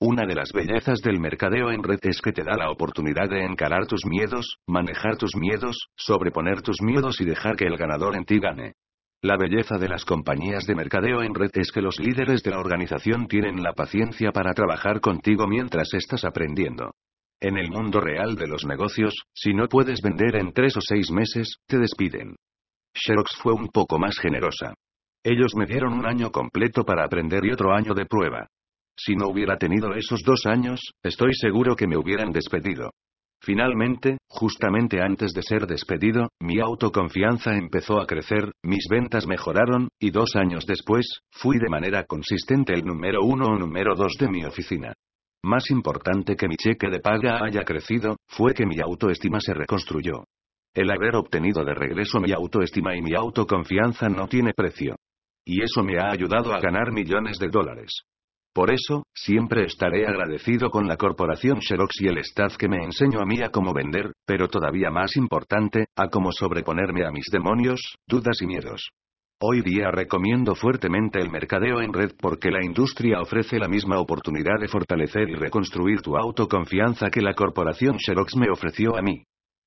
Una 0.00 0.26
de 0.26 0.34
las 0.34 0.50
bellezas 0.52 1.00
del 1.00 1.20
mercadeo 1.20 1.70
en 1.70 1.82
red 1.82 2.00
es 2.02 2.20
que 2.22 2.32
te 2.32 2.42
da 2.42 2.56
la 2.56 2.70
oportunidad 2.70 3.28
de 3.28 3.44
encarar 3.44 3.86
tus 3.86 4.04
miedos, 4.06 4.56
manejar 4.66 5.16
tus 5.16 5.36
miedos, 5.36 5.88
sobreponer 5.94 6.62
tus 6.62 6.80
miedos 6.80 7.20
y 7.20 7.26
dejar 7.26 7.54
que 7.54 7.66
el 7.66 7.76
ganador 7.76 8.16
en 8.16 8.24
ti 8.24 8.40
gane. 8.40 8.72
La 9.24 9.36
belleza 9.36 9.78
de 9.78 9.88
las 9.88 10.04
compañías 10.04 10.66
de 10.66 10.74
mercadeo 10.74 11.22
en 11.22 11.32
red 11.32 11.52
es 11.54 11.70
que 11.70 11.80
los 11.80 12.00
líderes 12.00 12.42
de 12.42 12.50
la 12.50 12.58
organización 12.58 13.28
tienen 13.28 13.62
la 13.62 13.72
paciencia 13.72 14.32
para 14.32 14.52
trabajar 14.52 15.00
contigo 15.00 15.46
mientras 15.46 15.94
estás 15.94 16.24
aprendiendo. 16.24 16.90
En 17.40 17.56
el 17.56 17.70
mundo 17.70 18.00
real 18.00 18.34
de 18.34 18.48
los 18.48 18.64
negocios, 18.64 19.14
si 19.32 19.54
no 19.54 19.68
puedes 19.68 20.00
vender 20.02 20.34
en 20.34 20.52
tres 20.52 20.76
o 20.76 20.80
seis 20.80 21.12
meses, 21.12 21.58
te 21.68 21.78
despiden. 21.78 22.34
Xerox 22.94 23.36
fue 23.40 23.52
un 23.52 23.68
poco 23.68 23.96
más 23.96 24.18
generosa. 24.18 24.74
Ellos 25.22 25.54
me 25.54 25.66
dieron 25.66 25.92
un 25.92 26.04
año 26.04 26.32
completo 26.32 26.84
para 26.84 27.04
aprender 27.04 27.44
y 27.44 27.52
otro 27.52 27.72
año 27.72 27.94
de 27.94 28.06
prueba. 28.06 28.48
Si 28.96 29.14
no 29.14 29.28
hubiera 29.28 29.56
tenido 29.56 29.94
esos 29.94 30.22
dos 30.24 30.46
años, 30.46 30.80
estoy 31.00 31.32
seguro 31.34 31.76
que 31.76 31.86
me 31.86 31.96
hubieran 31.96 32.32
despedido. 32.32 32.90
Finalmente, 33.44 34.18
justamente 34.28 35.02
antes 35.02 35.32
de 35.32 35.42
ser 35.42 35.66
despedido, 35.66 36.28
mi 36.40 36.60
autoconfianza 36.60 37.56
empezó 37.56 38.00
a 38.00 38.06
crecer, 38.06 38.52
mis 38.62 38.86
ventas 38.88 39.26
mejoraron, 39.26 39.88
y 39.98 40.10
dos 40.10 40.36
años 40.36 40.64
después, 40.64 41.22
fui 41.32 41.58
de 41.58 41.68
manera 41.68 42.04
consistente 42.04 42.72
el 42.72 42.84
número 42.84 43.24
uno 43.24 43.46
o 43.46 43.58
número 43.58 43.96
dos 43.96 44.12
de 44.16 44.28
mi 44.28 44.44
oficina. 44.44 44.92
Más 45.42 45.72
importante 45.72 46.36
que 46.36 46.46
mi 46.46 46.56
cheque 46.56 46.88
de 46.88 47.00
paga 47.00 47.44
haya 47.44 47.64
crecido, 47.64 48.16
fue 48.28 48.54
que 48.54 48.64
mi 48.64 48.80
autoestima 48.80 49.40
se 49.40 49.54
reconstruyó. 49.54 50.22
El 50.72 50.88
haber 50.92 51.16
obtenido 51.16 51.64
de 51.64 51.74
regreso 51.74 52.20
mi 52.20 52.30
autoestima 52.30 52.96
y 52.96 53.02
mi 53.02 53.14
autoconfianza 53.16 54.08
no 54.08 54.28
tiene 54.28 54.52
precio. 54.54 54.94
Y 55.44 55.62
eso 55.62 55.82
me 55.82 55.98
ha 55.98 56.12
ayudado 56.12 56.54
a 56.54 56.60
ganar 56.60 56.92
millones 56.92 57.40
de 57.40 57.48
dólares. 57.48 57.90
Por 58.54 58.70
eso, 58.70 59.04
siempre 59.14 59.64
estaré 59.64 60.06
agradecido 60.06 60.68
con 60.70 60.86
la 60.86 60.98
corporación 60.98 61.60
Xerox 61.62 62.02
y 62.02 62.08
el 62.08 62.18
staff 62.18 62.58
que 62.58 62.68
me 62.68 62.84
enseñó 62.84 63.20
a 63.20 63.24
mí 63.24 63.40
a 63.40 63.48
cómo 63.48 63.72
vender, 63.72 64.12
pero 64.26 64.48
todavía 64.48 64.90
más 64.90 65.16
importante, 65.16 65.86
a 65.96 66.08
cómo 66.08 66.32
sobreponerme 66.32 67.06
a 67.06 67.10
mis 67.10 67.26
demonios, 67.32 67.80
dudas 68.06 68.42
y 68.42 68.46
miedos. 68.46 68.90
Hoy 69.40 69.62
día 69.62 69.90
recomiendo 69.90 70.54
fuertemente 70.54 71.18
el 71.18 71.30
mercadeo 71.30 71.80
en 71.80 71.94
red 71.94 72.12
porque 72.20 72.50
la 72.50 72.62
industria 72.62 73.20
ofrece 73.20 73.58
la 73.58 73.68
misma 73.68 73.98
oportunidad 73.98 74.60
de 74.60 74.68
fortalecer 74.68 75.30
y 75.30 75.34
reconstruir 75.34 76.02
tu 76.02 76.16
autoconfianza 76.16 77.08
que 77.10 77.22
la 77.22 77.34
corporación 77.34 77.96
Xerox 77.98 78.36
me 78.36 78.50
ofreció 78.50 78.96
a 78.96 79.02
mí. 79.02 79.24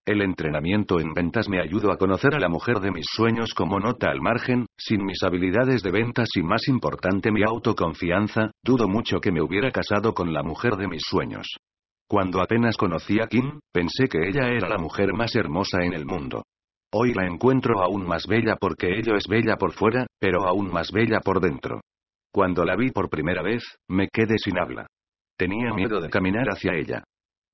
El 0.07 0.21
entrenamiento 0.21 0.99
en 0.99 1.13
ventas 1.15 1.49
me 1.49 1.59
ayudó 1.59 1.91
a 1.91 1.97
conocer 1.97 2.35
a 2.35 2.39
la 2.39 2.47
mujer 2.47 2.79
de 2.79 2.91
mis 2.91 3.07
sueños 3.09 3.55
como 3.55 3.79
nota 3.79 4.11
al 4.11 4.21
margen, 4.21 4.67
sin 4.77 5.03
mis 5.03 5.23
habilidades 5.23 5.81
de 5.81 5.89
ventas 5.89 6.29
y 6.35 6.43
más 6.43 6.67
importante 6.67 7.31
mi 7.31 7.41
autoconfianza, 7.41 8.51
dudo 8.63 8.87
mucho 8.87 9.19
que 9.19 9.31
me 9.31 9.41
hubiera 9.41 9.71
casado 9.71 10.13
con 10.13 10.31
la 10.31 10.43
mujer 10.43 10.75
de 10.75 10.87
mis 10.87 11.01
sueños. 11.01 11.47
Cuando 12.07 12.39
apenas 12.39 12.77
conocí 12.77 13.19
a 13.19 13.25
Kim, 13.25 13.59
pensé 13.73 14.07
que 14.07 14.27
ella 14.27 14.47
era 14.49 14.69
la 14.69 14.77
mujer 14.77 15.11
más 15.13 15.35
hermosa 15.35 15.83
en 15.83 15.93
el 15.93 16.05
mundo. 16.05 16.43
Hoy 16.93 17.11
la 17.15 17.25
encuentro 17.25 17.81
aún 17.81 18.05
más 18.05 18.27
bella 18.27 18.57
porque 18.57 18.99
ella 18.99 19.15
es 19.17 19.27
bella 19.27 19.57
por 19.57 19.73
fuera, 19.73 20.05
pero 20.19 20.47
aún 20.47 20.71
más 20.71 20.91
bella 20.91 21.19
por 21.19 21.41
dentro. 21.41 21.81
Cuando 22.31 22.63
la 22.63 22.75
vi 22.75 22.91
por 22.91 23.09
primera 23.09 23.41
vez, 23.41 23.63
me 23.89 24.07
quedé 24.09 24.37
sin 24.37 24.59
habla. 24.59 24.85
Tenía 25.35 25.73
miedo 25.73 25.99
de 25.99 26.09
caminar 26.09 26.45
hacia 26.47 26.73
ella. 26.75 27.03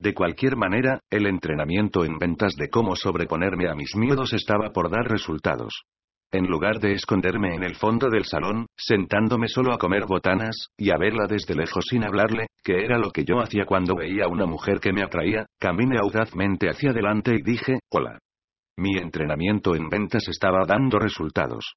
De 0.02 0.16
cualquier 0.16 0.56
manera, 0.56 1.00
el 1.12 1.28
entrenamiento 1.28 2.04
en 2.04 2.18
ventas 2.18 2.56
de 2.56 2.70
cómo 2.70 2.96
sobreponerme 2.96 3.70
a 3.70 3.76
mis 3.76 3.96
miedos 3.96 4.34
estaba 4.34 4.72
por 4.72 4.90
dar 4.90 5.08
resultados. 5.08 5.84
En 6.32 6.48
lugar 6.48 6.80
de 6.80 6.94
esconderme 6.94 7.54
en 7.54 7.62
el 7.62 7.76
fondo 7.76 8.10
del 8.10 8.26
salón, 8.26 8.66
sentándome 8.76 9.48
solo 9.48 9.72
a 9.72 9.78
comer 9.78 10.08
botanas, 10.08 10.70
y 10.76 10.90
a 10.90 10.98
verla 10.98 11.28
desde 11.30 11.54
lejos 11.54 11.86
sin 11.88 12.04
hablarle, 12.04 12.48
que 12.64 12.84
era 12.84 12.98
lo 12.98 13.12
que 13.12 13.24
yo 13.24 13.42
hacía 13.42 13.66
cuando 13.68 13.94
veía 13.94 14.26
a 14.26 14.28
una 14.28 14.48
mujer 14.48 14.80
que 14.80 14.92
me 14.92 15.04
atraía, 15.04 15.46
caminé 15.60 16.00
audazmente 16.00 16.68
hacia 16.68 16.90
adelante 16.90 17.36
y 17.36 17.44
dije, 17.44 17.82
hola. 17.92 18.18
Mi 18.78 18.98
entrenamiento 18.98 19.76
en 19.76 19.88
ventas 19.88 20.28
estaba 20.30 20.66
dando 20.66 20.98
resultados. 20.98 21.76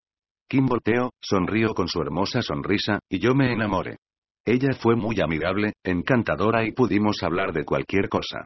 Kim 0.49 0.65
volteó, 0.65 1.11
sonrió 1.21 1.75
con 1.75 1.89
su 1.89 2.01
hermosa 2.01 2.41
sonrisa, 2.41 3.01
y 3.07 3.19
yo 3.19 3.35
me 3.35 3.53
enamoré. 3.53 3.99
Ella 4.47 4.75
fue 4.75 4.95
muy 4.95 5.21
amigable, 5.21 5.73
encantadora 5.83 6.67
y 6.67 6.73
pudimos 6.73 7.23
hablar 7.23 7.53
de 7.53 7.65
cualquier 7.65 8.09
cosa. 8.09 8.45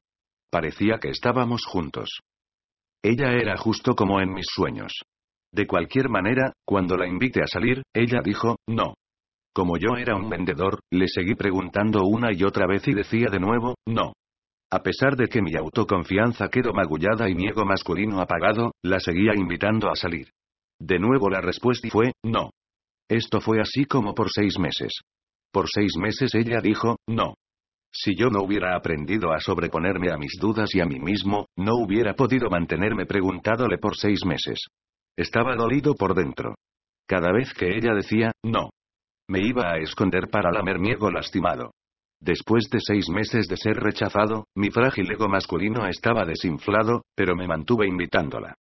Parecía 0.51 0.99
que 0.99 1.09
estábamos 1.09 1.65
juntos. 1.67 2.21
Ella 3.03 3.33
era 3.33 3.57
justo 3.57 3.95
como 3.95 4.21
en 4.21 4.33
mis 4.33 4.47
sueños. 4.49 4.93
De 5.53 5.67
cualquier 5.67 6.09
manera, 6.09 6.53
cuando 6.65 6.97
la 6.97 7.09
invité 7.09 7.43
a 7.43 7.47
salir, 7.47 7.83
ella 7.95 8.21
dijo, 8.23 8.57
no. 8.69 8.95
Como 9.53 9.77
yo 9.77 9.97
era 9.97 10.15
un 10.15 10.29
vendedor, 10.29 10.79
le 10.93 11.09
seguí 11.09 11.35
preguntando 11.35 12.05
una 12.05 12.33
y 12.33 12.45
otra 12.45 12.67
vez 12.67 12.87
y 12.87 12.95
decía 12.95 13.29
de 13.31 13.41
nuevo, 13.41 13.75
no. 13.87 14.13
A 14.71 14.83
pesar 14.83 15.17
de 15.17 15.29
que 15.29 15.43
mi 15.43 15.57
autoconfianza 15.57 16.49
quedó 16.49 16.73
magullada 16.73 17.29
y 17.29 17.35
mi 17.35 17.49
ego 17.49 17.65
masculino 17.65 18.21
apagado, 18.21 18.73
la 18.83 19.01
seguía 19.01 19.35
invitando 19.35 19.91
a 19.91 19.97
salir. 19.97 20.29
De 20.79 20.99
nuevo 20.99 21.29
la 21.29 21.41
respuesta 21.41 21.89
fue, 21.91 22.13
no. 22.23 22.51
Esto 23.09 23.41
fue 23.41 23.61
así 23.61 23.87
como 23.87 24.15
por 24.15 24.31
seis 24.31 24.59
meses. 24.59 24.93
Por 25.53 25.69
seis 25.69 25.97
meses 25.99 26.35
ella 26.35 26.61
dijo, 26.61 26.97
no. 27.09 27.35
Si 27.93 28.15
yo 28.15 28.29
no 28.29 28.43
hubiera 28.43 28.77
aprendido 28.77 29.33
a 29.33 29.41
sobreponerme 29.41 30.13
a 30.13 30.19
mis 30.19 30.33
dudas 30.39 30.75
y 30.75 30.81
a 30.81 30.85
mí 30.85 31.01
mismo, 31.01 31.47
no 31.57 31.77
hubiera 31.77 32.15
podido 32.15 32.51
mantenerme 32.51 33.07
preguntándole 33.07 33.79
por 33.79 33.97
seis 33.97 34.25
meses. 34.27 34.61
Estaba 35.17 35.57
dolido 35.57 35.95
por 35.95 36.15
dentro. 36.15 36.55
Cada 37.07 37.33
vez 37.33 37.53
que 37.55 37.77
ella 37.77 37.95
decía, 37.95 38.33
no. 38.45 38.71
Me 39.29 39.41
iba 39.41 39.73
a 39.73 39.79
esconder 39.79 40.29
para 40.29 40.53
lamer 40.53 40.79
mi 40.79 40.91
ego 40.91 41.11
lastimado. 41.11 41.73
Después 42.21 42.69
de 42.71 42.81
seis 42.81 43.09
meses 43.09 43.47
de 43.47 43.57
ser 43.57 43.77
rechazado, 43.77 44.45
mi 44.55 44.71
frágil 44.71 45.11
ego 45.11 45.29
masculino 45.29 45.87
estaba 45.87 46.25
desinflado, 46.25 47.03
pero 47.15 47.35
me 47.37 47.47
mantuve 47.47 47.87
invitándola. 47.87 48.55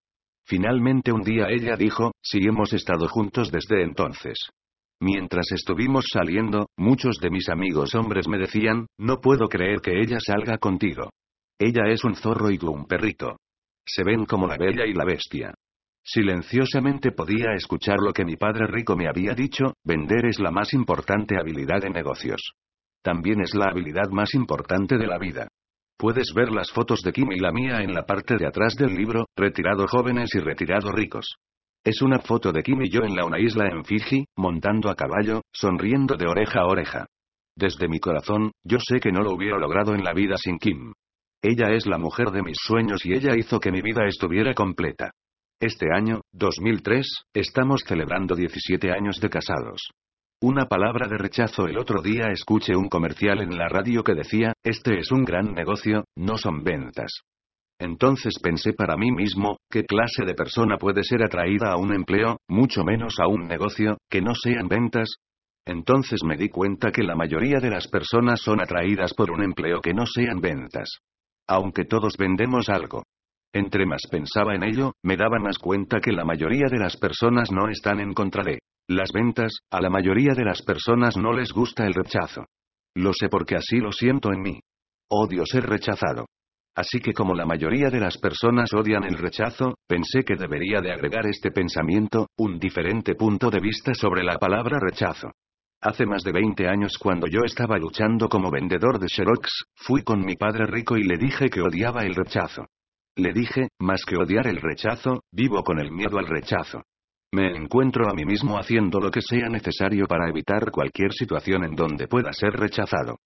Finalmente 0.46 1.12
un 1.12 1.22
día 1.22 1.48
ella 1.50 1.76
dijo, 1.76 2.12
si 2.22 2.38
hemos 2.38 2.72
estado 2.72 3.08
juntos 3.08 3.50
desde 3.50 3.82
entonces. 3.82 4.38
Mientras 5.00 5.52
estuvimos 5.52 6.06
saliendo, 6.12 6.68
muchos 6.76 7.18
de 7.20 7.30
mis 7.30 7.48
amigos 7.48 7.94
hombres 7.94 8.26
me 8.26 8.38
decían, 8.38 8.86
no 8.98 9.20
puedo 9.20 9.48
creer 9.48 9.80
que 9.80 10.00
ella 10.00 10.18
salga 10.20 10.58
contigo. 10.58 11.10
Ella 11.58 11.88
es 11.88 12.02
un 12.04 12.16
zorro 12.16 12.50
y 12.50 12.58
tú 12.58 12.70
un 12.70 12.86
perrito. 12.86 13.36
Se 13.86 14.02
ven 14.02 14.26
como 14.26 14.46
la 14.46 14.56
bella 14.56 14.86
y 14.86 14.94
la 14.94 15.04
bestia. 15.04 15.54
Silenciosamente 16.04 17.12
podía 17.12 17.52
escuchar 17.54 17.98
lo 18.00 18.12
que 18.12 18.24
mi 18.24 18.36
padre 18.36 18.66
rico 18.66 18.96
me 18.96 19.08
había 19.08 19.34
dicho, 19.34 19.74
vender 19.84 20.26
es 20.26 20.40
la 20.40 20.50
más 20.50 20.72
importante 20.72 21.36
habilidad 21.38 21.82
de 21.82 21.90
negocios. 21.90 22.40
También 23.02 23.40
es 23.40 23.54
la 23.54 23.66
habilidad 23.70 24.08
más 24.10 24.34
importante 24.34 24.98
de 24.98 25.06
la 25.06 25.18
vida. 25.18 25.48
Puedes 25.96 26.32
ver 26.34 26.50
las 26.50 26.70
fotos 26.72 27.02
de 27.02 27.12
Kim 27.12 27.30
y 27.32 27.40
la 27.40 27.52
mía 27.52 27.82
en 27.82 27.92
la 27.92 28.04
parte 28.04 28.36
de 28.36 28.46
atrás 28.46 28.74
del 28.74 28.94
libro, 28.94 29.26
Retirado 29.36 29.86
jóvenes 29.86 30.34
y 30.34 30.38
retirado 30.38 30.92
ricos. 30.92 31.36
Es 31.88 32.02
una 32.02 32.18
foto 32.18 32.52
de 32.52 32.62
Kim 32.62 32.82
y 32.82 32.90
yo 32.90 33.00
en 33.00 33.16
la 33.16 33.24
una 33.24 33.40
isla 33.40 33.66
en 33.66 33.82
Fiji, 33.82 34.26
montando 34.36 34.90
a 34.90 34.94
caballo, 34.94 35.40
sonriendo 35.50 36.18
de 36.18 36.26
oreja 36.26 36.60
a 36.60 36.66
oreja. 36.66 37.06
Desde 37.56 37.88
mi 37.88 37.98
corazón, 37.98 38.52
yo 38.62 38.76
sé 38.78 39.00
que 39.00 39.10
no 39.10 39.22
lo 39.22 39.32
hubiera 39.32 39.56
logrado 39.56 39.94
en 39.94 40.04
la 40.04 40.12
vida 40.12 40.36
sin 40.36 40.58
Kim. 40.58 40.92
Ella 41.40 41.72
es 41.72 41.86
la 41.86 41.96
mujer 41.96 42.30
de 42.30 42.42
mis 42.42 42.58
sueños 42.60 43.06
y 43.06 43.14
ella 43.14 43.34
hizo 43.34 43.58
que 43.58 43.72
mi 43.72 43.80
vida 43.80 44.04
estuviera 44.06 44.52
completa. 44.52 45.12
Este 45.60 45.86
año, 45.90 46.20
2003, 46.32 47.06
estamos 47.32 47.80
celebrando 47.86 48.34
17 48.34 48.90
años 48.90 49.18
de 49.18 49.30
casados. 49.30 49.88
Una 50.42 50.66
palabra 50.66 51.08
de 51.08 51.16
rechazo 51.16 51.68
el 51.68 51.78
otro 51.78 52.02
día 52.02 52.26
escuché 52.30 52.76
un 52.76 52.90
comercial 52.90 53.40
en 53.40 53.56
la 53.56 53.66
radio 53.66 54.04
que 54.04 54.14
decía, 54.14 54.52
este 54.62 54.98
es 54.98 55.10
un 55.10 55.24
gran 55.24 55.54
negocio, 55.54 56.04
no 56.16 56.36
son 56.36 56.62
ventas. 56.62 57.22
Entonces 57.80 58.34
pensé 58.42 58.72
para 58.72 58.96
mí 58.96 59.12
mismo, 59.12 59.58
¿qué 59.70 59.84
clase 59.84 60.24
de 60.24 60.34
persona 60.34 60.78
puede 60.78 61.04
ser 61.04 61.22
atraída 61.22 61.72
a 61.72 61.76
un 61.76 61.94
empleo, 61.94 62.38
mucho 62.48 62.82
menos 62.82 63.20
a 63.20 63.28
un 63.28 63.46
negocio, 63.46 63.98
que 64.10 64.20
no 64.20 64.34
sean 64.34 64.66
ventas? 64.68 65.16
Entonces 65.64 66.20
me 66.24 66.36
di 66.36 66.48
cuenta 66.48 66.90
que 66.90 67.02
la 67.02 67.14
mayoría 67.14 67.60
de 67.60 67.70
las 67.70 67.86
personas 67.88 68.40
son 68.40 68.60
atraídas 68.60 69.14
por 69.14 69.30
un 69.30 69.42
empleo 69.42 69.80
que 69.80 69.94
no 69.94 70.06
sean 70.06 70.40
ventas. 70.40 70.98
Aunque 71.46 71.84
todos 71.84 72.16
vendemos 72.16 72.68
algo. 72.68 73.04
Entre 73.52 73.86
más 73.86 74.02
pensaba 74.10 74.54
en 74.54 74.64
ello, 74.64 74.92
me 75.02 75.16
daba 75.16 75.38
más 75.38 75.58
cuenta 75.58 76.00
que 76.00 76.12
la 76.12 76.24
mayoría 76.24 76.66
de 76.70 76.78
las 76.78 76.96
personas 76.96 77.50
no 77.52 77.68
están 77.68 78.00
en 78.00 78.12
contra 78.12 78.42
de 78.42 78.58
las 78.88 79.12
ventas, 79.12 79.52
a 79.70 79.80
la 79.80 79.90
mayoría 79.90 80.32
de 80.34 80.44
las 80.44 80.62
personas 80.62 81.16
no 81.16 81.32
les 81.32 81.52
gusta 81.52 81.86
el 81.86 81.94
rechazo. 81.94 82.46
Lo 82.96 83.12
sé 83.12 83.28
porque 83.28 83.54
así 83.54 83.76
lo 83.76 83.92
siento 83.92 84.32
en 84.32 84.40
mí. 84.40 84.60
Odio 85.10 85.44
ser 85.46 85.64
rechazado. 85.66 86.26
Así 86.78 87.00
que 87.00 87.12
como 87.12 87.34
la 87.34 87.44
mayoría 87.44 87.90
de 87.90 87.98
las 87.98 88.18
personas 88.18 88.72
odian 88.72 89.02
el 89.02 89.18
rechazo, 89.18 89.74
pensé 89.88 90.22
que 90.22 90.36
debería 90.36 90.80
de 90.80 90.92
agregar 90.92 91.26
este 91.26 91.50
pensamiento, 91.50 92.28
un 92.38 92.60
diferente 92.60 93.16
punto 93.16 93.50
de 93.50 93.58
vista 93.58 93.94
sobre 93.94 94.22
la 94.22 94.38
palabra 94.38 94.78
rechazo. 94.78 95.32
Hace 95.82 96.06
más 96.06 96.22
de 96.22 96.30
20 96.30 96.68
años 96.68 96.96
cuando 96.96 97.26
yo 97.26 97.40
estaba 97.44 97.78
luchando 97.78 98.28
como 98.28 98.52
vendedor 98.52 99.00
de 99.00 99.08
Xerox, 99.08 99.64
fui 99.74 100.04
con 100.04 100.24
mi 100.24 100.36
padre 100.36 100.66
rico 100.66 100.96
y 100.96 101.02
le 101.02 101.18
dije 101.18 101.50
que 101.50 101.62
odiaba 101.62 102.04
el 102.04 102.14
rechazo. 102.14 102.66
Le 103.16 103.32
dije, 103.32 103.70
más 103.80 104.04
que 104.04 104.16
odiar 104.16 104.46
el 104.46 104.60
rechazo, 104.60 105.24
vivo 105.32 105.64
con 105.64 105.80
el 105.80 105.90
miedo 105.90 106.16
al 106.20 106.28
rechazo. 106.28 106.84
Me 107.34 107.56
encuentro 107.56 108.08
a 108.08 108.14
mí 108.14 108.24
mismo 108.24 108.56
haciendo 108.56 109.00
lo 109.00 109.10
que 109.10 109.20
sea 109.20 109.48
necesario 109.48 110.06
para 110.06 110.28
evitar 110.28 110.70
cualquier 110.70 111.12
situación 111.12 111.64
en 111.64 111.74
donde 111.74 112.06
pueda 112.06 112.32
ser 112.32 112.52
rechazado. 112.52 113.16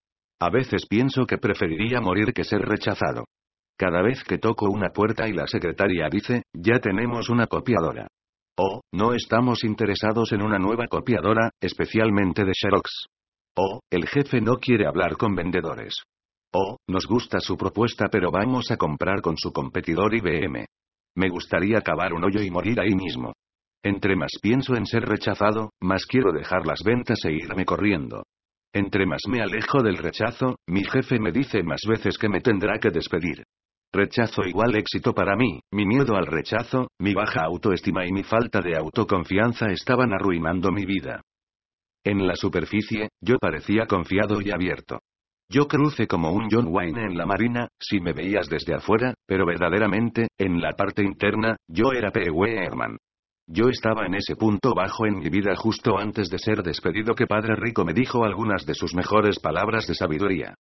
A 0.41 0.49
veces 0.49 0.87
pienso 0.89 1.27
que 1.27 1.37
preferiría 1.37 2.01
morir 2.01 2.33
que 2.33 2.45
ser 2.45 2.63
rechazado. 2.63 3.27
Cada 3.79 4.03
vez 4.03 4.23
que 4.25 4.39
toco 4.39 4.67
una 4.71 4.91
puerta 4.91 5.29
y 5.29 5.33
la 5.33 5.47
secretaria 5.47 6.09
dice, 6.11 6.43
ya 6.53 6.79
tenemos 6.79 7.29
una 7.29 7.47
copiadora. 7.47 8.07
O, 8.59 8.83
no 8.93 9.15
estamos 9.15 9.65
interesados 9.65 10.33
en 10.33 10.43
una 10.43 10.59
nueva 10.59 10.87
copiadora, 10.87 11.51
especialmente 11.61 12.45
de 12.45 12.53
Xerox. 12.55 12.91
O, 13.57 13.81
el 13.91 14.07
jefe 14.07 14.41
no 14.41 14.57
quiere 14.57 14.87
hablar 14.87 15.17
con 15.17 15.35
vendedores. 15.35 16.03
O, 16.55 16.77
nos 16.89 17.07
gusta 17.07 17.41
su 17.41 17.57
propuesta 17.57 18.09
pero 18.11 18.31
vamos 18.31 18.71
a 18.71 18.77
comprar 18.77 19.23
con 19.23 19.37
su 19.39 19.53
competidor 19.53 20.15
IBM. 20.15 20.67
Me 21.17 21.29
gustaría 21.29 21.81
cavar 21.81 22.13
un 22.13 22.25
hoyo 22.25 22.43
y 22.43 22.51
morir 22.51 22.79
ahí 22.81 22.95
mismo. 22.95 23.33
Entre 23.83 24.17
más 24.17 24.33
pienso 24.41 24.77
en 24.77 24.87
ser 24.87 25.03
rechazado, 25.03 25.71
más 25.81 26.07
quiero 26.07 26.33
dejar 26.33 26.67
las 26.67 26.83
ventas 26.85 27.25
e 27.25 27.33
irme 27.33 27.65
corriendo. 27.65 28.23
Entre 28.75 29.05
más 29.05 29.21
me 29.29 29.43
alejo 29.43 29.83
del 29.83 29.99
rechazo, 29.99 30.57
mi 30.67 30.83
jefe 30.85 31.19
me 31.19 31.31
dice 31.31 31.63
más 31.63 31.83
veces 31.87 32.17
que 32.17 32.29
me 32.29 32.41
tendrá 32.41 32.79
que 32.79 32.91
despedir. 32.91 33.45
Rechazo 33.93 34.43
igual 34.47 34.75
éxito 34.77 35.13
para 35.13 35.37
mí, 35.37 35.61
mi 35.71 35.85
miedo 35.85 36.17
al 36.17 36.27
rechazo, 36.27 36.89
mi 36.99 37.13
baja 37.13 37.45
autoestima 37.45 38.07
y 38.07 38.13
mi 38.13 38.23
falta 38.23 38.61
de 38.61 38.75
autoconfianza 38.75 39.67
estaban 39.67 40.15
arruinando 40.15 40.73
mi 40.73 40.87
vida. 40.87 41.21
En 42.03 42.27
la 42.27 42.35
superficie, 42.35 43.11
yo 43.21 43.37
parecía 43.39 43.87
confiado 43.87 44.41
y 44.41 44.51
abierto. 44.51 45.01
Yo 45.51 45.69
cruce 45.69 46.07
como 46.07 46.33
un 46.33 46.49
John 46.51 46.69
Wayne 46.69 47.05
en 47.05 47.19
la 47.19 47.27
marina, 47.27 47.69
si 47.79 48.01
me 48.01 48.15
veías 48.15 48.49
desde 48.49 48.75
afuera, 48.75 49.13
pero 49.27 49.45
verdaderamente, 49.45 50.29
en 50.39 50.63
la 50.63 50.73
parte 50.73 51.05
interna, 51.05 51.57
yo 51.69 51.93
era 51.93 52.11
P. 52.11 52.23
Herman. 52.23 52.97
Yo 53.47 53.69
estaba 53.69 54.07
en 54.07 54.15
ese 54.15 54.37
punto 54.37 54.73
bajo 54.75 55.07
en 55.07 55.19
mi 55.19 55.29
vida 55.29 55.55
justo 55.57 55.99
antes 55.99 56.29
de 56.31 56.39
ser 56.39 56.63
despedido 56.63 57.15
que 57.15 57.27
Padre 57.27 57.57
Rico 57.57 57.85
me 57.85 57.93
dijo 57.93 58.25
algunas 58.25 58.65
de 58.67 58.75
sus 58.75 58.95
mejores 58.95 59.41
palabras 59.41 59.87
de 59.87 59.95
sabiduría. 59.95 60.55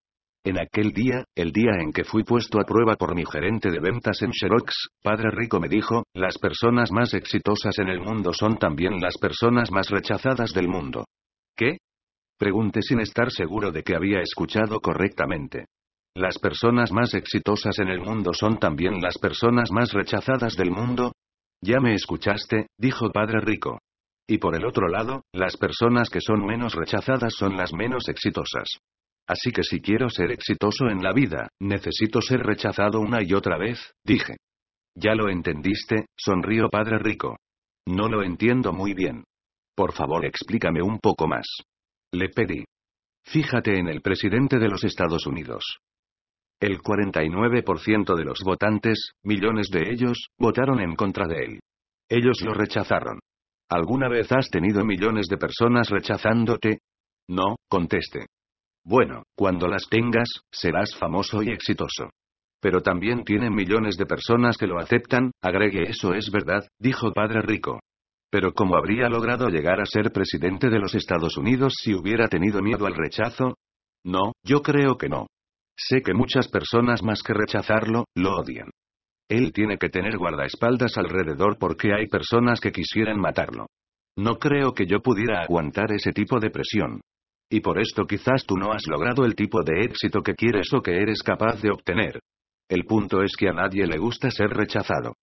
En 0.44 0.58
aquel 0.58 0.90
día, 0.92 1.24
el 1.36 1.52
día 1.52 1.70
en 1.80 1.92
que 1.92 2.02
fui 2.02 2.24
puesto 2.24 2.58
a 2.60 2.64
prueba 2.64 2.96
por 2.96 3.14
mi 3.14 3.24
gerente 3.24 3.70
de 3.70 3.78
ventas 3.78 4.22
en 4.22 4.32
Xerox, 4.32 4.88
Padre 5.00 5.30
Rico 5.30 5.60
me 5.60 5.68
dijo, 5.68 6.02
las 6.14 6.36
personas 6.38 6.90
más 6.90 7.14
exitosas 7.14 7.78
en 7.78 7.88
el 7.88 8.00
mundo 8.00 8.32
son 8.32 8.56
también 8.58 9.00
las 9.00 9.16
personas 9.18 9.70
más 9.70 9.88
rechazadas 9.88 10.52
del 10.52 10.66
mundo. 10.66 11.04
¿Qué? 11.56 11.76
Pregunté 12.36 12.82
sin 12.82 12.98
estar 12.98 13.30
seguro 13.30 13.70
de 13.70 13.84
que 13.84 13.94
había 13.94 14.20
escuchado 14.20 14.80
correctamente. 14.80 15.66
Las 16.16 16.40
personas 16.40 16.90
más 16.90 17.14
exitosas 17.14 17.78
en 17.78 17.88
el 17.88 18.00
mundo 18.00 18.34
son 18.34 18.58
también 18.58 19.00
las 19.00 19.18
personas 19.18 19.70
más 19.70 19.92
rechazadas 19.92 20.56
del 20.56 20.72
mundo, 20.72 21.12
ya 21.62 21.80
me 21.80 21.94
escuchaste, 21.94 22.66
dijo 22.76 23.10
Padre 23.10 23.40
Rico. 23.40 23.78
Y 24.28 24.38
por 24.38 24.56
el 24.56 24.66
otro 24.66 24.88
lado, 24.88 25.22
las 25.32 25.56
personas 25.56 26.10
que 26.10 26.20
son 26.20 26.44
menos 26.44 26.74
rechazadas 26.74 27.34
son 27.34 27.56
las 27.56 27.72
menos 27.72 28.08
exitosas. 28.08 28.68
Así 29.28 29.52
que 29.52 29.62
si 29.62 29.80
quiero 29.80 30.10
ser 30.10 30.32
exitoso 30.32 30.88
en 30.88 31.02
la 31.02 31.12
vida, 31.12 31.48
necesito 31.60 32.20
ser 32.20 32.40
rechazado 32.40 33.00
una 33.00 33.22
y 33.22 33.32
otra 33.32 33.58
vez, 33.58 33.92
dije. 34.04 34.36
Ya 34.94 35.14
lo 35.14 35.28
entendiste, 35.28 36.06
sonrió 36.16 36.68
Padre 36.68 36.98
Rico. 36.98 37.36
No 37.86 38.08
lo 38.08 38.22
entiendo 38.22 38.72
muy 38.72 38.92
bien. 38.92 39.24
Por 39.74 39.92
favor, 39.92 40.24
explícame 40.24 40.82
un 40.82 40.98
poco 40.98 41.26
más. 41.28 41.46
Le 42.12 42.28
pedí. 42.28 42.64
Fíjate 43.24 43.78
en 43.78 43.88
el 43.88 44.02
presidente 44.02 44.58
de 44.58 44.68
los 44.68 44.84
Estados 44.84 45.26
Unidos. 45.26 45.78
El 46.62 46.80
49% 46.80 48.14
de 48.14 48.24
los 48.24 48.38
votantes, 48.44 49.14
millones 49.24 49.66
de 49.72 49.90
ellos, 49.90 50.28
votaron 50.38 50.80
en 50.80 50.94
contra 50.94 51.26
de 51.26 51.44
él. 51.44 51.60
Ellos 52.08 52.40
lo 52.40 52.54
rechazaron. 52.54 53.18
¿Alguna 53.68 54.08
vez 54.08 54.30
has 54.30 54.48
tenido 54.48 54.84
millones 54.84 55.26
de 55.26 55.38
personas 55.38 55.90
rechazándote? 55.90 56.78
No, 57.28 57.56
conteste. 57.68 58.26
Bueno, 58.84 59.24
cuando 59.36 59.66
las 59.66 59.88
tengas, 59.88 60.28
serás 60.52 60.94
famoso 60.94 61.42
y 61.42 61.48
exitoso. 61.48 62.10
Pero 62.60 62.80
también 62.80 63.24
tiene 63.24 63.50
millones 63.50 63.96
de 63.96 64.06
personas 64.06 64.56
que 64.56 64.68
lo 64.68 64.78
aceptan, 64.78 65.32
agregue 65.42 65.90
eso 65.90 66.14
es 66.14 66.30
verdad, 66.30 66.64
dijo 66.78 67.12
Padre 67.12 67.42
Rico. 67.42 67.80
Pero 68.30 68.54
¿cómo 68.54 68.76
habría 68.76 69.08
logrado 69.08 69.48
llegar 69.48 69.80
a 69.80 69.86
ser 69.86 70.12
presidente 70.12 70.70
de 70.70 70.78
los 70.78 70.94
Estados 70.94 71.36
Unidos 71.36 71.74
si 71.82 71.92
hubiera 71.92 72.28
tenido 72.28 72.62
miedo 72.62 72.86
al 72.86 72.94
rechazo? 72.94 73.56
No, 74.04 74.30
yo 74.44 74.62
creo 74.62 74.96
que 74.96 75.08
no. 75.08 75.26
Sé 75.76 76.02
que 76.02 76.14
muchas 76.14 76.48
personas 76.48 77.02
más 77.02 77.22
que 77.22 77.34
rechazarlo, 77.34 78.06
lo 78.14 78.36
odian. 78.36 78.70
Él 79.28 79.52
tiene 79.52 79.78
que 79.78 79.88
tener 79.88 80.18
guardaespaldas 80.18 80.98
alrededor 80.98 81.56
porque 81.58 81.94
hay 81.94 82.06
personas 82.06 82.60
que 82.60 82.72
quisieran 82.72 83.18
matarlo. 83.18 83.66
No 84.16 84.38
creo 84.38 84.72
que 84.72 84.86
yo 84.86 85.00
pudiera 85.00 85.40
aguantar 85.42 85.92
ese 85.92 86.12
tipo 86.12 86.38
de 86.38 86.50
presión. 86.50 87.00
Y 87.50 87.60
por 87.60 87.80
esto 87.80 88.04
quizás 88.06 88.44
tú 88.46 88.56
no 88.56 88.72
has 88.72 88.86
logrado 88.86 89.24
el 89.24 89.34
tipo 89.34 89.62
de 89.62 89.84
éxito 89.84 90.22
que 90.22 90.34
quieres 90.34 90.72
o 90.72 90.82
que 90.82 90.96
eres 90.96 91.22
capaz 91.22 91.60
de 91.62 91.70
obtener. 91.70 92.20
El 92.68 92.84
punto 92.84 93.22
es 93.22 93.32
que 93.36 93.48
a 93.48 93.52
nadie 93.52 93.86
le 93.86 93.98
gusta 93.98 94.30
ser 94.30 94.50
rechazado. 94.50 95.14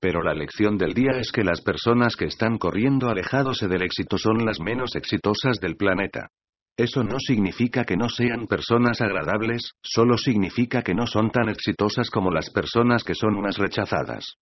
Pero 0.00 0.22
la 0.22 0.34
lección 0.34 0.78
del 0.78 0.94
día 0.94 1.12
es 1.18 1.32
que 1.32 1.44
las 1.44 1.60
personas 1.60 2.14
que 2.16 2.26
están 2.26 2.58
corriendo 2.58 3.08
alejándose 3.08 3.68
del 3.68 3.82
éxito 3.82 4.16
son 4.16 4.44
las 4.44 4.60
menos 4.60 4.94
exitosas 4.96 5.58
del 5.60 5.76
planeta. 5.76 6.28
Eso 6.78 7.02
no 7.02 7.18
significa 7.18 7.84
que 7.84 7.96
no 7.96 8.08
sean 8.08 8.46
personas 8.46 9.00
agradables, 9.00 9.72
solo 9.82 10.16
significa 10.16 10.82
que 10.82 10.94
no 10.94 11.08
son 11.08 11.30
tan 11.30 11.48
exitosas 11.48 12.08
como 12.08 12.30
las 12.30 12.50
personas 12.50 13.02
que 13.02 13.16
son 13.16 13.34
unas 13.34 13.58
rechazadas. 13.58 14.36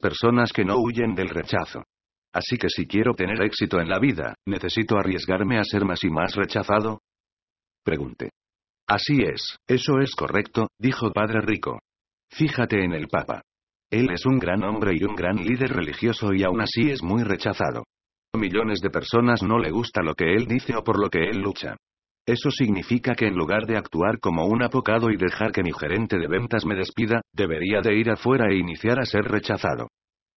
Personas 0.00 0.54
que 0.54 0.64
no 0.64 0.78
huyen 0.78 1.14
del 1.14 1.28
rechazo. 1.28 1.84
Así 2.32 2.56
que 2.56 2.70
si 2.70 2.86
quiero 2.86 3.12
tener 3.12 3.42
éxito 3.42 3.78
en 3.78 3.90
la 3.90 3.98
vida, 3.98 4.34
¿necesito 4.46 4.96
arriesgarme 4.96 5.58
a 5.58 5.64
ser 5.64 5.84
más 5.84 6.02
y 6.02 6.08
más 6.08 6.34
rechazado? 6.34 7.02
Pregunté. 7.84 8.30
Así 8.88 9.20
es, 9.22 9.58
eso 9.66 10.00
es 10.00 10.14
correcto, 10.14 10.68
dijo 10.78 11.12
Padre 11.12 11.42
Rico. 11.42 11.80
Fíjate 12.30 12.82
en 12.82 12.94
el 12.94 13.08
Papa. 13.08 13.42
Él 13.90 14.08
es 14.10 14.24
un 14.24 14.38
gran 14.38 14.62
hombre 14.64 14.92
y 14.98 15.04
un 15.04 15.14
gran 15.14 15.36
líder 15.36 15.70
religioso 15.70 16.32
y 16.32 16.42
aún 16.42 16.62
así 16.62 16.90
es 16.90 17.02
muy 17.02 17.22
rechazado. 17.22 17.84
Millones 18.34 18.80
de 18.80 18.88
personas 18.88 19.42
no 19.42 19.58
le 19.58 19.70
gusta 19.70 20.02
lo 20.02 20.14
que 20.14 20.32
él 20.32 20.46
dice 20.46 20.74
o 20.74 20.82
por 20.82 20.98
lo 20.98 21.10
que 21.10 21.28
él 21.28 21.42
lucha. 21.42 21.76
Eso 22.26 22.50
significa 22.50 23.14
que 23.14 23.26
en 23.26 23.34
lugar 23.34 23.66
de 23.66 23.76
actuar 23.76 24.20
como 24.20 24.46
un 24.46 24.62
apocado 24.62 25.10
y 25.10 25.16
dejar 25.16 25.52
que 25.52 25.62
mi 25.62 25.70
gerente 25.72 26.18
de 26.18 26.28
ventas 26.28 26.64
me 26.64 26.74
despida, 26.74 27.20
debería 27.34 27.82
de 27.82 27.94
ir 27.94 28.10
afuera 28.10 28.46
e 28.48 28.56
iniciar 28.56 28.98
a 29.00 29.04
ser 29.04 29.24
rechazado. 29.24 29.88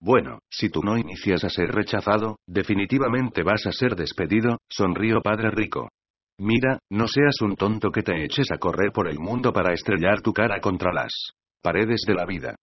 Bueno, 0.01 0.40
si 0.51 0.69
tú 0.69 0.82
no 0.83 0.98
inicias 0.98 1.45
a 1.45 1.49
ser 1.49 1.69
rechazado, 1.72 2.35
definitivamente 2.45 3.43
vas 3.43 3.65
a 3.65 3.72
ser 3.72 3.95
despedido, 3.95 4.57
sonrió 4.69 5.22
Padre 5.22 5.51
Rico. 5.51 5.88
Mira, 6.38 6.80
no 6.91 7.07
seas 7.07 7.40
un 7.41 7.56
tonto 7.56 7.91
que 7.91 8.03
te 8.03 8.25
eches 8.25 8.51
a 8.51 8.57
correr 8.57 8.91
por 8.91 9.07
el 9.07 9.19
mundo 9.19 9.53
para 9.53 9.74
estrellar 9.74 10.22
tu 10.22 10.33
cara 10.33 10.59
contra 10.59 10.91
las 10.91 11.14
paredes 11.61 12.01
de 12.06 12.14
la 12.14 12.25
vida. 12.25 12.56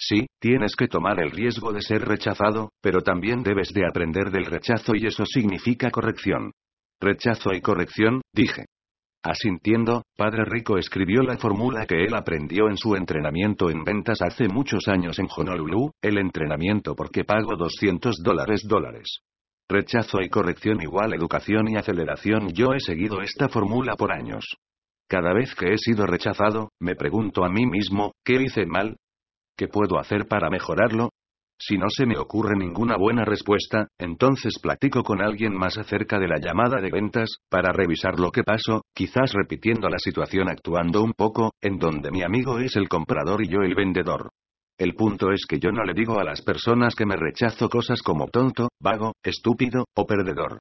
Sí, 0.00 0.28
tienes 0.40 0.76
que 0.76 0.86
tomar 0.86 1.20
el 1.20 1.32
riesgo 1.32 1.72
de 1.72 1.82
ser 1.82 2.02
rechazado, 2.02 2.70
pero 2.80 3.02
también 3.02 3.42
debes 3.42 3.72
de 3.72 3.84
aprender 3.84 4.30
del 4.30 4.46
rechazo 4.46 4.94
y 4.94 5.06
eso 5.06 5.26
significa 5.26 5.90
corrección. 5.90 6.52
Rechazo 7.00 7.52
y 7.52 7.60
corrección, 7.60 8.22
dije. 8.32 8.66
Asintiendo, 9.24 10.04
Padre 10.16 10.44
Rico 10.44 10.78
escribió 10.78 11.22
la 11.22 11.36
fórmula 11.36 11.84
que 11.86 12.04
él 12.04 12.14
aprendió 12.14 12.68
en 12.68 12.76
su 12.76 12.94
entrenamiento 12.94 13.68
en 13.70 13.82
ventas 13.82 14.22
hace 14.22 14.46
muchos 14.48 14.86
años 14.86 15.18
en 15.18 15.26
Honolulu, 15.36 15.90
el 16.00 16.18
entrenamiento 16.18 16.94
porque 16.94 17.24
pago 17.24 17.56
200 17.56 18.22
dólares 18.22 18.62
dólares. 18.68 19.18
Rechazo 19.68 20.22
y 20.22 20.28
corrección 20.28 20.80
igual 20.80 21.12
educación 21.12 21.68
y 21.68 21.76
aceleración. 21.76 22.52
Yo 22.54 22.72
he 22.72 22.80
seguido 22.80 23.20
esta 23.20 23.48
fórmula 23.48 23.96
por 23.96 24.12
años. 24.12 24.44
Cada 25.08 25.34
vez 25.34 25.54
que 25.56 25.72
he 25.72 25.78
sido 25.78 26.06
rechazado, 26.06 26.70
me 26.80 26.94
pregunto 26.94 27.44
a 27.44 27.50
mí 27.50 27.66
mismo, 27.66 28.12
¿qué 28.24 28.40
hice 28.40 28.64
mal? 28.64 28.96
¿Qué 29.58 29.66
puedo 29.66 29.98
hacer 29.98 30.28
para 30.28 30.50
mejorarlo? 30.50 31.10
Si 31.58 31.76
no 31.76 31.86
se 31.90 32.06
me 32.06 32.16
ocurre 32.16 32.54
ninguna 32.56 32.96
buena 32.96 33.24
respuesta, 33.24 33.88
entonces 33.98 34.60
platico 34.62 35.02
con 35.02 35.20
alguien 35.20 35.52
más 35.52 35.76
acerca 35.76 36.20
de 36.20 36.28
la 36.28 36.38
llamada 36.38 36.80
de 36.80 36.92
ventas, 36.92 37.38
para 37.50 37.72
revisar 37.72 38.20
lo 38.20 38.30
que 38.30 38.44
pasó, 38.44 38.82
quizás 38.94 39.32
repitiendo 39.32 39.88
la 39.88 39.98
situación 39.98 40.48
actuando 40.48 41.02
un 41.02 41.12
poco, 41.12 41.50
en 41.60 41.76
donde 41.80 42.12
mi 42.12 42.22
amigo 42.22 42.60
es 42.60 42.76
el 42.76 42.88
comprador 42.88 43.42
y 43.42 43.48
yo 43.48 43.62
el 43.62 43.74
vendedor. 43.74 44.30
El 44.78 44.94
punto 44.94 45.32
es 45.32 45.44
que 45.44 45.58
yo 45.58 45.72
no 45.72 45.82
le 45.82 45.92
digo 45.92 46.20
a 46.20 46.24
las 46.24 46.40
personas 46.42 46.94
que 46.94 47.04
me 47.04 47.16
rechazo 47.16 47.68
cosas 47.68 48.00
como 48.00 48.28
tonto, 48.28 48.68
vago, 48.80 49.14
estúpido, 49.24 49.86
o 49.96 50.06
perdedor. 50.06 50.60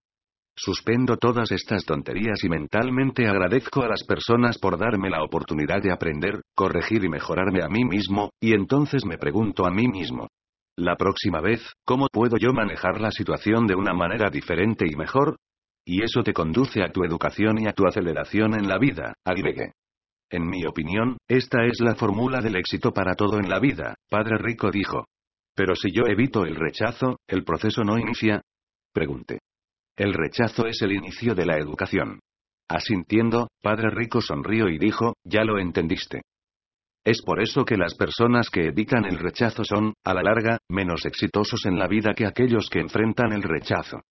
Suspendo 0.59 1.17
todas 1.17 1.51
estas 1.51 1.85
tonterías 1.85 2.43
y 2.43 2.49
mentalmente 2.49 3.27
agradezco 3.27 3.83
a 3.83 3.87
las 3.87 4.03
personas 4.03 4.57
por 4.57 4.79
darme 4.79 5.11
la 5.11 5.23
oportunidad 5.23 5.83
de 5.83 5.91
aprender, 5.91 6.41
corregir 6.55 7.03
y 7.03 7.09
mejorarme 7.09 7.61
a 7.61 7.69
mí 7.69 7.85
mismo, 7.85 8.31
y 8.41 8.53
entonces 8.53 9.05
me 9.05 9.19
pregunto 9.19 9.67
a 9.67 9.69
mí 9.69 9.87
mismo, 9.87 10.29
la 10.75 10.95
próxima 10.95 11.41
vez, 11.41 11.61
¿cómo 11.85 12.07
puedo 12.11 12.37
yo 12.37 12.53
manejar 12.53 12.99
la 12.99 13.11
situación 13.11 13.67
de 13.67 13.75
una 13.75 13.93
manera 13.93 14.31
diferente 14.31 14.85
y 14.87 14.95
mejor? 14.95 15.37
Y 15.85 16.03
eso 16.03 16.23
te 16.23 16.33
conduce 16.33 16.81
a 16.83 16.91
tu 16.91 17.03
educación 17.03 17.59
y 17.59 17.67
a 17.67 17.73
tu 17.73 17.85
aceleración 17.85 18.55
en 18.55 18.67
la 18.67 18.79
vida, 18.79 19.13
agregué. 19.23 19.73
En 20.31 20.47
mi 20.47 20.65
opinión, 20.65 21.17
esta 21.27 21.65
es 21.65 21.79
la 21.81 21.93
fórmula 21.93 22.41
del 22.41 22.55
éxito 22.55 22.91
para 22.91 23.13
todo 23.13 23.39
en 23.39 23.47
la 23.47 23.59
vida, 23.59 23.93
Padre 24.09 24.37
Rico 24.39 24.71
dijo. 24.71 25.05
Pero 25.55 25.75
si 25.75 25.91
yo 25.91 26.03
evito 26.07 26.45
el 26.45 26.55
rechazo, 26.55 27.17
¿el 27.27 27.43
proceso 27.43 27.83
no 27.83 27.99
inicia? 27.99 28.41
Pregunté. 28.91 29.39
El 29.97 30.13
rechazo 30.13 30.67
es 30.67 30.79
el 30.83 30.91
inicio 30.91 31.33
de 31.33 31.47
la 31.47 31.57
educación. 31.57 32.19
Asintiendo, 32.69 33.47
Padre 33.63 33.89
Rico 33.89 34.21
sonrió 34.21 34.69
y 34.69 34.77
dijo, 34.77 35.15
ya 35.23 35.43
lo 35.43 35.57
entendiste. 35.57 36.21
Es 37.03 37.23
por 37.23 37.41
eso 37.41 37.65
que 37.65 37.77
las 37.77 37.95
personas 37.95 38.51
que 38.51 38.67
evitan 38.67 39.05
el 39.05 39.17
rechazo 39.17 39.63
son, 39.63 39.93
a 40.05 40.13
la 40.13 40.21
larga, 40.21 40.59
menos 40.69 41.05
exitosos 41.05 41.65
en 41.65 41.79
la 41.79 41.87
vida 41.87 42.13
que 42.13 42.27
aquellos 42.27 42.69
que 42.69 42.79
enfrentan 42.79 43.31
el 43.31 43.41
rechazo. 43.41 44.01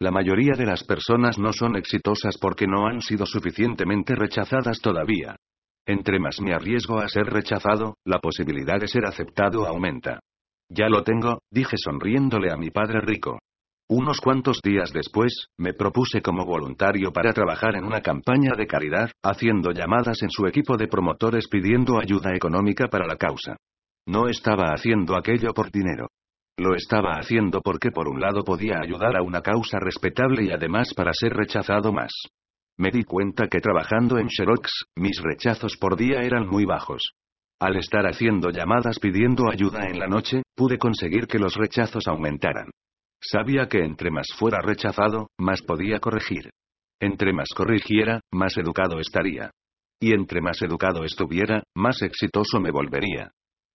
La 0.00 0.10
mayoría 0.10 0.54
de 0.54 0.66
las 0.66 0.82
personas 0.82 1.38
no 1.38 1.52
son 1.52 1.76
exitosas 1.76 2.36
porque 2.40 2.66
no 2.66 2.88
han 2.88 3.00
sido 3.00 3.24
suficientemente 3.24 4.16
rechazadas 4.16 4.80
todavía. 4.80 5.36
Entre 5.86 6.18
más 6.18 6.40
me 6.40 6.54
arriesgo 6.54 6.98
a 6.98 7.08
ser 7.08 7.26
rechazado, 7.26 7.94
la 8.04 8.18
posibilidad 8.18 8.80
de 8.80 8.88
ser 8.88 9.04
aceptado 9.04 9.64
aumenta. 9.64 10.18
Ya 10.68 10.88
lo 10.88 11.04
tengo, 11.04 11.38
dije 11.52 11.76
sonriéndole 11.76 12.50
a 12.50 12.56
mi 12.56 12.70
padre 12.70 13.00
rico. 13.00 13.38
Unos 13.88 14.20
cuantos 14.20 14.60
días 14.64 14.92
después, 14.92 15.46
me 15.56 15.72
propuse 15.72 16.20
como 16.20 16.44
voluntario 16.44 17.12
para 17.12 17.32
trabajar 17.32 17.76
en 17.76 17.84
una 17.84 18.00
campaña 18.00 18.54
de 18.56 18.66
caridad, 18.66 19.12
haciendo 19.22 19.70
llamadas 19.70 20.22
en 20.22 20.30
su 20.30 20.44
equipo 20.48 20.76
de 20.76 20.88
promotores 20.88 21.46
pidiendo 21.46 22.00
ayuda 22.00 22.34
económica 22.34 22.88
para 22.88 23.06
la 23.06 23.14
causa. 23.14 23.56
No 24.04 24.28
estaba 24.28 24.72
haciendo 24.72 25.14
aquello 25.14 25.54
por 25.54 25.70
dinero. 25.70 26.08
Lo 26.58 26.74
estaba 26.74 27.18
haciendo 27.20 27.60
porque 27.60 27.92
por 27.92 28.08
un 28.08 28.20
lado 28.20 28.42
podía 28.42 28.80
ayudar 28.80 29.16
a 29.16 29.22
una 29.22 29.40
causa 29.40 29.78
respetable 29.78 30.42
y 30.42 30.50
además 30.50 30.92
para 30.92 31.12
ser 31.12 31.34
rechazado 31.34 31.92
más. 31.92 32.12
Me 32.76 32.90
di 32.90 33.04
cuenta 33.04 33.46
que 33.46 33.60
trabajando 33.60 34.18
en 34.18 34.28
Xerox, 34.28 34.86
mis 34.96 35.22
rechazos 35.22 35.76
por 35.76 35.96
día 35.96 36.22
eran 36.22 36.48
muy 36.48 36.64
bajos. 36.64 37.12
Al 37.60 37.76
estar 37.76 38.04
haciendo 38.06 38.50
llamadas 38.50 38.98
pidiendo 38.98 39.48
ayuda 39.48 39.86
en 39.86 40.00
la 40.00 40.08
noche, 40.08 40.42
pude 40.56 40.76
conseguir 40.76 41.28
que 41.28 41.38
los 41.38 41.54
rechazos 41.54 42.08
aumentaran. 42.08 42.70
Sabía 43.28 43.66
que 43.68 43.78
entre 43.78 44.10
más 44.12 44.28
fuera 44.36 44.60
rechazado, 44.62 45.30
más 45.38 45.60
podía 45.62 45.98
corregir. 45.98 46.50
Entre 47.00 47.32
más 47.32 47.48
corrigiera, 47.56 48.20
más 48.32 48.56
educado 48.56 49.00
estaría. 49.00 49.50
Y 50.00 50.12
entre 50.12 50.40
más 50.40 50.62
educado 50.62 51.02
estuviera, 51.02 51.64
más 51.74 52.02
exitoso 52.02 52.60
me 52.60 52.70
volvería. 52.70 53.32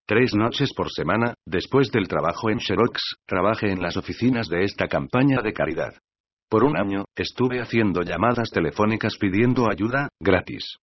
Tres 0.08 0.34
noches 0.36 0.72
por 0.74 0.90
semana, 0.90 1.34
después 1.46 1.92
del 1.92 2.08
trabajo 2.08 2.50
en 2.50 2.60
Xerox, 2.60 3.02
trabajé 3.26 3.72
en 3.72 3.82
las 3.82 3.98
oficinas 3.98 4.48
de 4.48 4.64
esta 4.64 4.88
campaña 4.88 5.42
de 5.42 5.52
caridad. 5.54 5.94
Por 6.50 6.64
un 6.64 6.78
año, 6.78 7.06
estuve 7.16 7.60
haciendo 7.60 8.04
llamadas 8.04 8.50
telefónicas 8.52 9.18
pidiendo 9.18 9.70
ayuda, 9.70 10.10
gratis. 10.20 10.78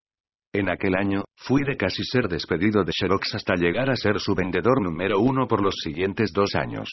En 0.53 0.71
aquel 0.71 0.95
año, 0.95 1.25
fui 1.37 1.63
de 1.63 1.77
casi 1.77 2.03
ser 2.05 2.29
despedido 2.29 2.85
de 2.85 2.93
Xerox 2.93 3.35
hasta 3.35 3.55
llegar 3.55 3.91
a 3.91 3.97
ser 3.97 4.19
su 4.19 4.35
vendedor 4.35 4.83
número 4.83 5.21
uno 5.21 5.47
por 5.47 5.63
los 5.63 5.75
siguientes 5.83 6.33
dos 6.35 6.55
años. 6.55 6.89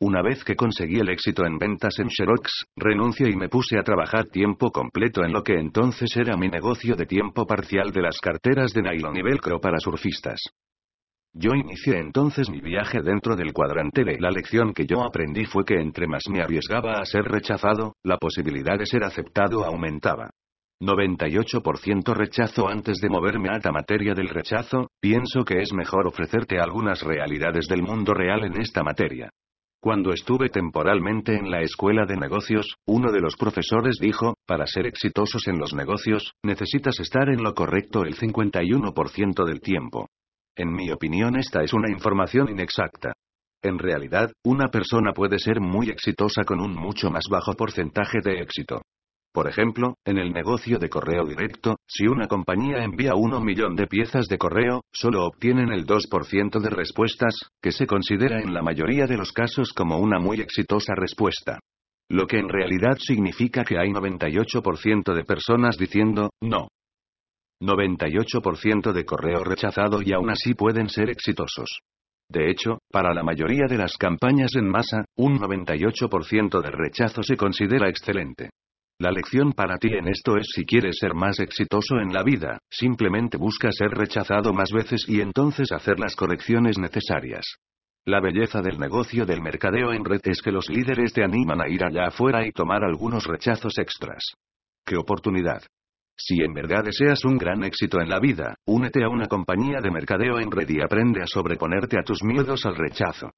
Una 0.00 0.22
vez 0.22 0.44
que 0.44 0.54
conseguí 0.54 1.00
el 1.00 1.08
éxito 1.08 1.44
en 1.44 1.58
ventas 1.58 1.98
en 1.98 2.08
Xerox, 2.08 2.66
renuncié 2.76 3.30
y 3.30 3.36
me 3.36 3.48
puse 3.48 3.76
a 3.80 3.82
trabajar 3.82 4.26
tiempo 4.26 4.70
completo 4.70 5.24
en 5.24 5.32
lo 5.32 5.42
que 5.42 5.54
entonces 5.54 6.16
era 6.16 6.36
mi 6.36 6.46
negocio 6.46 6.94
de 6.94 7.04
tiempo 7.04 7.44
parcial 7.46 7.90
de 7.90 8.02
las 8.02 8.20
carteras 8.20 8.72
de 8.72 8.82
nylon 8.82 9.16
y 9.16 9.22
velcro 9.22 9.60
para 9.60 9.80
surfistas. 9.80 10.40
Yo 11.32 11.52
inicié 11.52 11.98
entonces 11.98 12.48
mi 12.48 12.60
viaje 12.60 13.02
dentro 13.02 13.34
del 13.34 13.52
cuadrante 13.52 14.04
de 14.04 14.20
la 14.20 14.30
lección 14.30 14.72
que 14.72 14.86
yo 14.86 15.02
aprendí 15.02 15.46
fue 15.46 15.64
que 15.64 15.80
entre 15.80 16.06
más 16.06 16.22
me 16.30 16.42
arriesgaba 16.42 17.00
a 17.00 17.04
ser 17.04 17.24
rechazado, 17.24 17.94
la 18.04 18.18
posibilidad 18.18 18.78
de 18.78 18.86
ser 18.86 19.02
aceptado 19.02 19.64
aumentaba. 19.64 20.30
98% 20.80 22.14
rechazo 22.14 22.68
antes 22.68 22.98
de 22.98 23.08
moverme 23.08 23.48
a 23.48 23.58
la 23.58 23.72
materia 23.72 24.14
del 24.14 24.28
rechazo, 24.28 24.90
pienso 25.00 25.44
que 25.44 25.60
es 25.60 25.72
mejor 25.72 26.06
ofrecerte 26.06 26.60
algunas 26.60 27.02
realidades 27.02 27.66
del 27.66 27.82
mundo 27.82 28.14
real 28.14 28.44
en 28.44 28.60
esta 28.60 28.84
materia. 28.84 29.28
Cuando 29.80 30.12
estuve 30.12 30.48
temporalmente 30.48 31.36
en 31.36 31.52
la 31.52 31.60
escuela 31.60 32.04
de 32.04 32.16
negocios, 32.16 32.74
uno 32.84 33.12
de 33.12 33.20
los 33.20 33.36
profesores 33.36 33.98
dijo, 34.00 34.34
para 34.44 34.66
ser 34.66 34.86
exitosos 34.86 35.46
en 35.46 35.58
los 35.58 35.72
negocios, 35.72 36.32
necesitas 36.42 36.98
estar 36.98 37.28
en 37.28 37.44
lo 37.44 37.54
correcto 37.54 38.02
el 38.02 38.16
51% 38.16 39.44
del 39.44 39.60
tiempo. 39.60 40.08
En 40.56 40.72
mi 40.72 40.90
opinión 40.90 41.36
esta 41.36 41.62
es 41.62 41.72
una 41.72 41.90
información 41.92 42.48
inexacta. 42.50 43.12
En 43.62 43.78
realidad, 43.78 44.32
una 44.44 44.68
persona 44.68 45.12
puede 45.12 45.38
ser 45.38 45.60
muy 45.60 45.90
exitosa 45.90 46.42
con 46.44 46.60
un 46.60 46.74
mucho 46.74 47.10
más 47.10 47.26
bajo 47.30 47.54
porcentaje 47.54 48.18
de 48.20 48.40
éxito. 48.40 48.82
Por 49.38 49.48
ejemplo, 49.48 49.94
en 50.04 50.18
el 50.18 50.32
negocio 50.32 50.80
de 50.80 50.88
correo 50.88 51.24
directo, 51.24 51.76
si 51.86 52.08
una 52.08 52.26
compañía 52.26 52.82
envía 52.82 53.14
uno 53.14 53.40
millón 53.40 53.76
de 53.76 53.86
piezas 53.86 54.26
de 54.26 54.36
correo, 54.36 54.82
solo 54.92 55.24
obtienen 55.24 55.70
el 55.70 55.86
2% 55.86 56.58
de 56.58 56.70
respuestas, 56.70 57.36
que 57.62 57.70
se 57.70 57.86
considera 57.86 58.40
en 58.40 58.52
la 58.52 58.62
mayoría 58.62 59.06
de 59.06 59.16
los 59.16 59.30
casos 59.30 59.72
como 59.72 59.98
una 59.98 60.18
muy 60.18 60.40
exitosa 60.40 60.92
respuesta. 60.96 61.60
Lo 62.08 62.26
que 62.26 62.40
en 62.40 62.48
realidad 62.48 62.98
significa 62.98 63.62
que 63.62 63.78
hay 63.78 63.90
98% 63.90 65.14
de 65.14 65.22
personas 65.22 65.76
diciendo, 65.78 66.30
no. 66.42 66.66
98% 67.62 68.90
de 68.90 69.04
correo 69.04 69.44
rechazado 69.44 70.02
y 70.02 70.14
aún 70.14 70.30
así 70.30 70.54
pueden 70.54 70.88
ser 70.88 71.10
exitosos. 71.10 71.78
De 72.28 72.50
hecho, 72.50 72.78
para 72.90 73.14
la 73.14 73.22
mayoría 73.22 73.66
de 73.68 73.78
las 73.78 73.96
campañas 73.96 74.56
en 74.56 74.68
masa, 74.68 75.04
un 75.16 75.38
98% 75.38 76.60
de 76.60 76.70
rechazo 76.72 77.22
se 77.22 77.36
considera 77.36 77.88
excelente. 77.88 78.50
La 79.00 79.12
lección 79.12 79.52
para 79.52 79.78
ti 79.78 79.90
en 79.92 80.08
esto 80.08 80.36
es 80.36 80.48
si 80.52 80.66
quieres 80.66 80.96
ser 80.98 81.14
más 81.14 81.38
exitoso 81.38 82.00
en 82.00 82.12
la 82.12 82.24
vida, 82.24 82.58
simplemente 82.68 83.36
busca 83.36 83.70
ser 83.70 83.90
rechazado 83.90 84.52
más 84.52 84.72
veces 84.72 85.04
y 85.06 85.20
entonces 85.20 85.70
hacer 85.70 86.00
las 86.00 86.16
correcciones 86.16 86.78
necesarias. 86.78 87.44
La 88.04 88.20
belleza 88.20 88.60
del 88.60 88.76
negocio 88.80 89.24
del 89.24 89.40
mercadeo 89.40 89.92
en 89.92 90.04
red 90.04 90.22
es 90.24 90.42
que 90.42 90.50
los 90.50 90.68
líderes 90.68 91.12
te 91.12 91.22
animan 91.22 91.60
a 91.60 91.68
ir 91.68 91.84
allá 91.84 92.08
afuera 92.08 92.44
y 92.44 92.50
tomar 92.50 92.82
algunos 92.82 93.24
rechazos 93.24 93.78
extras. 93.78 94.32
¡Qué 94.84 94.96
oportunidad! 94.96 95.62
Si 96.16 96.42
en 96.42 96.52
verdad 96.52 96.82
deseas 96.82 97.24
un 97.24 97.38
gran 97.38 97.62
éxito 97.62 98.00
en 98.00 98.08
la 98.08 98.18
vida, 98.18 98.56
únete 98.66 99.04
a 99.04 99.08
una 99.08 99.28
compañía 99.28 99.78
de 99.80 99.92
mercadeo 99.92 100.40
en 100.40 100.50
red 100.50 100.68
y 100.70 100.80
aprende 100.82 101.22
a 101.22 101.26
sobreponerte 101.28 102.00
a 102.00 102.02
tus 102.02 102.24
miedos 102.24 102.66
al 102.66 102.74
rechazo. 102.74 103.30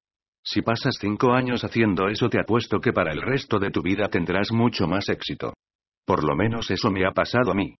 Si 0.43 0.61
pasas 0.61 0.95
cinco 0.99 1.33
años 1.33 1.63
haciendo 1.63 2.07
eso 2.07 2.29
te 2.29 2.39
apuesto 2.39 2.79
que 2.79 2.93
para 2.93 3.11
el 3.11 3.21
resto 3.21 3.59
de 3.59 3.69
tu 3.69 3.81
vida 3.81 4.07
tendrás 4.07 4.51
mucho 4.51 4.87
más 4.87 5.07
éxito. 5.09 5.53
Por 6.05 6.23
lo 6.23 6.35
menos 6.35 6.71
eso 6.71 6.89
me 6.89 7.05
ha 7.05 7.11
pasado 7.11 7.51
a 7.51 7.53
mí. 7.53 7.75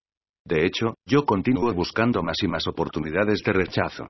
De 0.45 0.65
hecho, 0.65 0.95
yo 1.05 1.25
continúo 1.25 1.73
buscando 1.73 2.23
más 2.23 2.41
y 2.41 2.47
más 2.47 2.67
oportunidades 2.67 3.41
de 3.43 3.53
rechazo. 3.53 4.07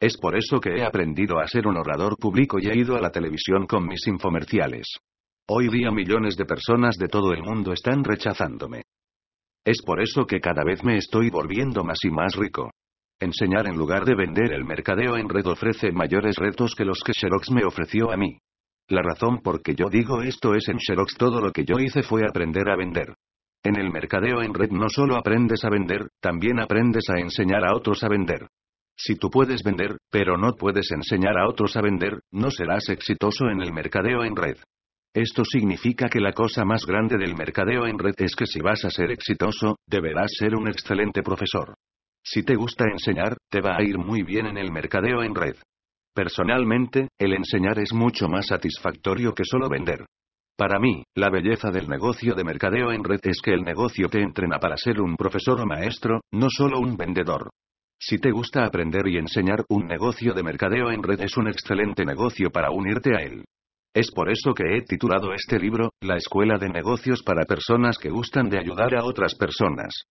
Es 0.00 0.18
por 0.18 0.36
eso 0.36 0.60
que 0.60 0.76
he 0.76 0.84
aprendido 0.84 1.38
a 1.38 1.48
ser 1.48 1.66
un 1.66 1.76
orador 1.76 2.16
público 2.18 2.58
y 2.58 2.68
he 2.68 2.76
ido 2.76 2.96
a 2.96 3.00
la 3.00 3.10
televisión 3.10 3.66
con 3.66 3.86
mis 3.86 4.06
infomerciales. 4.06 4.86
Hoy 5.48 5.68
día 5.68 5.90
millones 5.90 6.36
de 6.36 6.46
personas 6.46 6.96
de 6.96 7.08
todo 7.08 7.32
el 7.32 7.42
mundo 7.42 7.72
están 7.72 8.02
rechazándome. 8.02 8.82
Es 9.64 9.82
por 9.82 10.02
eso 10.02 10.26
que 10.26 10.40
cada 10.40 10.62
vez 10.62 10.84
me 10.84 10.96
estoy 10.96 11.30
volviendo 11.30 11.84
más 11.84 11.98
y 12.04 12.10
más 12.10 12.34
rico. 12.36 12.70
Enseñar 13.20 13.66
en 13.66 13.76
lugar 13.76 14.04
de 14.04 14.14
vender 14.14 14.52
el 14.52 14.64
mercadeo 14.64 15.16
en 15.16 15.28
red 15.28 15.46
ofrece 15.46 15.92
mayores 15.92 16.36
retos 16.36 16.74
que 16.74 16.84
los 16.84 17.00
que 17.04 17.12
Xerox 17.12 17.50
me 17.50 17.64
ofreció 17.64 18.10
a 18.10 18.16
mí. 18.16 18.38
La 18.88 19.02
razón 19.02 19.40
por 19.40 19.62
que 19.62 19.74
yo 19.74 19.88
digo 19.88 20.22
esto 20.22 20.54
es 20.54 20.68
en 20.68 20.78
Xerox 20.78 21.16
todo 21.16 21.40
lo 21.40 21.52
que 21.52 21.64
yo 21.64 21.78
hice 21.78 22.02
fue 22.02 22.26
aprender 22.26 22.68
a 22.68 22.76
vender. 22.76 23.14
En 23.62 23.76
el 23.76 23.90
mercadeo 23.90 24.42
en 24.42 24.52
red 24.52 24.70
no 24.70 24.88
solo 24.90 25.16
aprendes 25.16 25.64
a 25.64 25.70
vender, 25.70 26.08
también 26.20 26.60
aprendes 26.60 27.08
a 27.08 27.18
enseñar 27.18 27.64
a 27.64 27.74
otros 27.74 28.04
a 28.04 28.08
vender. 28.08 28.48
Si 28.96 29.16
tú 29.16 29.30
puedes 29.30 29.62
vender, 29.62 29.96
pero 30.10 30.36
no 30.36 30.52
puedes 30.52 30.90
enseñar 30.92 31.38
a 31.38 31.48
otros 31.48 31.76
a 31.76 31.80
vender, 31.80 32.20
no 32.30 32.50
serás 32.50 32.88
exitoso 32.90 33.46
en 33.48 33.62
el 33.62 33.72
mercadeo 33.72 34.22
en 34.22 34.36
red. 34.36 34.58
Esto 35.14 35.44
significa 35.44 36.08
que 36.08 36.20
la 36.20 36.32
cosa 36.32 36.64
más 36.64 36.84
grande 36.84 37.16
del 37.16 37.36
mercadeo 37.36 37.86
en 37.86 37.98
red 37.98 38.14
es 38.18 38.36
que 38.36 38.46
si 38.46 38.60
vas 38.60 38.84
a 38.84 38.90
ser 38.90 39.10
exitoso, 39.10 39.76
deberás 39.86 40.30
ser 40.36 40.54
un 40.54 40.68
excelente 40.68 41.22
profesor. 41.22 41.74
Si 42.26 42.42
te 42.42 42.56
gusta 42.56 42.86
enseñar, 42.90 43.36
te 43.50 43.60
va 43.60 43.76
a 43.76 43.82
ir 43.82 43.98
muy 43.98 44.22
bien 44.22 44.46
en 44.46 44.56
el 44.56 44.72
mercadeo 44.72 45.22
en 45.22 45.34
red. 45.34 45.56
Personalmente, 46.14 47.08
el 47.18 47.34
enseñar 47.34 47.78
es 47.78 47.92
mucho 47.92 48.28
más 48.28 48.46
satisfactorio 48.46 49.34
que 49.34 49.44
solo 49.44 49.68
vender. 49.68 50.06
Para 50.56 50.78
mí, 50.78 51.02
la 51.14 51.28
belleza 51.28 51.70
del 51.70 51.86
negocio 51.86 52.34
de 52.34 52.44
mercadeo 52.44 52.92
en 52.92 53.04
red 53.04 53.20
es 53.24 53.42
que 53.42 53.52
el 53.52 53.62
negocio 53.62 54.08
te 54.08 54.22
entrena 54.22 54.58
para 54.58 54.78
ser 54.78 55.02
un 55.02 55.16
profesor 55.16 55.60
o 55.60 55.66
maestro, 55.66 56.22
no 56.32 56.46
solo 56.48 56.78
un 56.78 56.96
vendedor. 56.96 57.50
Si 58.00 58.18
te 58.18 58.30
gusta 58.30 58.64
aprender 58.64 59.06
y 59.06 59.18
enseñar, 59.18 59.64
un 59.68 59.86
negocio 59.86 60.32
de 60.32 60.42
mercadeo 60.42 60.90
en 60.90 61.02
red 61.02 61.20
es 61.20 61.36
un 61.36 61.48
excelente 61.48 62.06
negocio 62.06 62.50
para 62.50 62.70
unirte 62.70 63.14
a 63.14 63.22
él. 63.22 63.44
Es 63.94 64.10
por 64.10 64.30
eso 64.30 64.54
que 64.54 64.76
he 64.76 64.82
titulado 64.82 65.34
este 65.34 65.58
libro, 65.58 65.90
La 66.00 66.16
Escuela 66.16 66.56
de 66.56 66.70
Negocios 66.70 67.22
para 67.22 67.44
Personas 67.44 67.98
que 67.98 68.10
gustan 68.10 68.48
de 68.48 68.58
ayudar 68.58 68.94
a 68.94 69.04
otras 69.04 69.34
personas. 69.34 70.04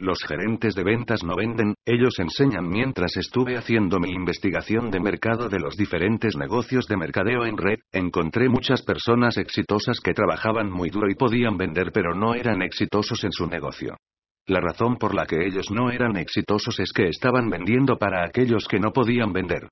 Los 0.00 0.24
gerentes 0.24 0.74
de 0.74 0.82
ventas 0.82 1.22
no 1.22 1.36
venden, 1.36 1.74
ellos 1.84 2.18
enseñan 2.18 2.66
mientras 2.66 3.18
estuve 3.18 3.58
haciendo 3.58 4.00
mi 4.00 4.08
investigación 4.12 4.90
de 4.90 4.98
mercado 4.98 5.50
de 5.50 5.60
los 5.60 5.76
diferentes 5.76 6.38
negocios 6.38 6.86
de 6.86 6.96
mercadeo 6.96 7.44
en 7.44 7.58
red, 7.58 7.80
encontré 7.92 8.48
muchas 8.48 8.80
personas 8.80 9.36
exitosas 9.36 10.00
que 10.00 10.14
trabajaban 10.14 10.70
muy 10.70 10.88
duro 10.88 11.10
y 11.10 11.16
podían 11.16 11.58
vender 11.58 11.92
pero 11.92 12.14
no 12.14 12.34
eran 12.34 12.62
exitosos 12.62 13.24
en 13.24 13.32
su 13.32 13.46
negocio. 13.46 13.98
La 14.46 14.60
razón 14.62 14.96
por 14.96 15.14
la 15.14 15.26
que 15.26 15.46
ellos 15.46 15.70
no 15.70 15.90
eran 15.90 16.16
exitosos 16.16 16.80
es 16.80 16.94
que 16.94 17.08
estaban 17.08 17.50
vendiendo 17.50 17.98
para 17.98 18.24
aquellos 18.24 18.66
que 18.68 18.80
no 18.80 18.94
podían 18.94 19.34
vender. 19.34 19.68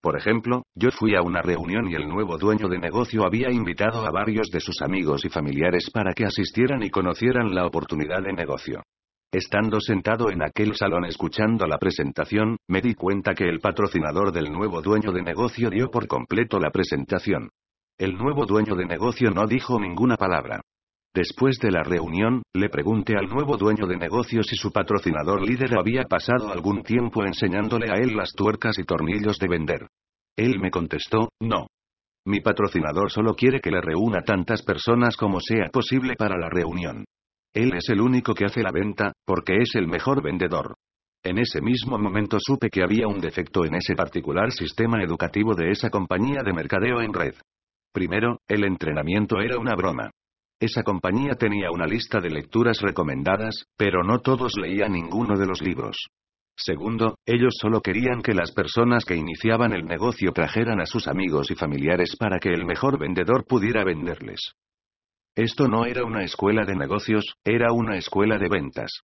Por 0.00 0.16
ejemplo, 0.16 0.62
yo 0.76 0.92
fui 0.92 1.16
a 1.16 1.22
una 1.22 1.42
reunión 1.42 1.90
y 1.90 1.94
el 1.94 2.08
nuevo 2.08 2.38
dueño 2.38 2.68
de 2.68 2.78
negocio 2.78 3.24
había 3.26 3.50
invitado 3.50 4.06
a 4.06 4.12
varios 4.12 4.48
de 4.52 4.60
sus 4.60 4.80
amigos 4.80 5.24
y 5.24 5.28
familiares 5.28 5.90
para 5.92 6.14
que 6.14 6.24
asistieran 6.24 6.84
y 6.84 6.90
conocieran 6.90 7.52
la 7.52 7.66
oportunidad 7.66 8.22
de 8.22 8.32
negocio. 8.32 8.80
Estando 9.32 9.80
sentado 9.80 10.30
en 10.30 10.42
aquel 10.42 10.74
salón 10.76 11.06
escuchando 11.06 11.66
la 11.66 11.78
presentación, 11.78 12.58
me 12.68 12.82
di 12.82 12.92
cuenta 12.92 13.32
que 13.32 13.48
el 13.48 13.60
patrocinador 13.60 14.30
del 14.30 14.52
nuevo 14.52 14.82
dueño 14.82 15.10
de 15.10 15.22
negocio 15.22 15.70
dio 15.70 15.90
por 15.90 16.06
completo 16.06 16.58
la 16.60 16.70
presentación. 16.70 17.48
El 17.98 18.18
nuevo 18.18 18.44
dueño 18.44 18.74
de 18.74 18.84
negocio 18.84 19.30
no 19.30 19.46
dijo 19.46 19.80
ninguna 19.80 20.18
palabra. 20.18 20.60
Después 21.14 21.58
de 21.60 21.70
la 21.70 21.82
reunión, 21.82 22.42
le 22.54 22.68
pregunté 22.68 23.16
al 23.16 23.26
nuevo 23.26 23.56
dueño 23.56 23.86
de 23.86 23.96
negocio 23.96 24.42
si 24.42 24.54
su 24.54 24.70
patrocinador 24.70 25.40
líder 25.40 25.78
había 25.78 26.02
pasado 26.02 26.52
algún 26.52 26.82
tiempo 26.82 27.24
enseñándole 27.24 27.90
a 27.90 27.94
él 27.94 28.14
las 28.14 28.32
tuercas 28.32 28.78
y 28.78 28.84
tornillos 28.84 29.38
de 29.38 29.48
vender. 29.48 29.86
Él 30.36 30.60
me 30.60 30.70
contestó, 30.70 31.30
no. 31.40 31.68
Mi 32.26 32.40
patrocinador 32.40 33.10
solo 33.10 33.34
quiere 33.34 33.60
que 33.60 33.70
le 33.70 33.80
reúna 33.80 34.20
tantas 34.20 34.62
personas 34.62 35.16
como 35.16 35.40
sea 35.40 35.70
posible 35.72 36.16
para 36.18 36.36
la 36.36 36.50
reunión. 36.50 37.06
Él 37.54 37.74
es 37.74 37.88
el 37.90 38.00
único 38.00 38.34
que 38.34 38.46
hace 38.46 38.62
la 38.62 38.70
venta, 38.72 39.12
porque 39.26 39.56
es 39.56 39.74
el 39.74 39.86
mejor 39.86 40.22
vendedor. 40.22 40.74
En 41.24 41.38
ese 41.38 41.60
mismo 41.60 41.98
momento 41.98 42.38
supe 42.40 42.70
que 42.70 42.82
había 42.82 43.06
un 43.06 43.20
defecto 43.20 43.64
en 43.64 43.74
ese 43.74 43.94
particular 43.94 44.50
sistema 44.50 45.02
educativo 45.02 45.54
de 45.54 45.70
esa 45.70 45.90
compañía 45.90 46.42
de 46.44 46.52
mercadeo 46.52 47.00
en 47.00 47.12
red. 47.12 47.34
Primero, 47.92 48.38
el 48.48 48.64
entrenamiento 48.64 49.40
era 49.40 49.58
una 49.58 49.74
broma. 49.74 50.10
Esa 50.58 50.82
compañía 50.82 51.34
tenía 51.34 51.70
una 51.70 51.86
lista 51.86 52.20
de 52.20 52.30
lecturas 52.30 52.80
recomendadas, 52.80 53.66
pero 53.76 54.02
no 54.02 54.20
todos 54.20 54.54
leían 54.56 54.92
ninguno 54.92 55.38
de 55.38 55.46
los 55.46 55.60
libros. 55.60 55.96
Segundo, 56.56 57.16
ellos 57.26 57.54
solo 57.60 57.80
querían 57.80 58.22
que 58.22 58.34
las 58.34 58.52
personas 58.52 59.04
que 59.04 59.16
iniciaban 59.16 59.72
el 59.72 59.84
negocio 59.84 60.32
trajeran 60.32 60.80
a 60.80 60.86
sus 60.86 61.06
amigos 61.08 61.50
y 61.50 61.54
familiares 61.54 62.16
para 62.16 62.38
que 62.38 62.50
el 62.50 62.64
mejor 62.64 62.98
vendedor 62.98 63.44
pudiera 63.44 63.84
venderles. 63.84 64.52
Esto 65.34 65.66
no 65.66 65.86
era 65.86 66.04
una 66.04 66.24
escuela 66.24 66.66
de 66.66 66.76
negocios, 66.76 67.24
era 67.42 67.72
una 67.72 67.96
escuela 67.96 68.36
de 68.36 68.50
ventas. 68.50 69.00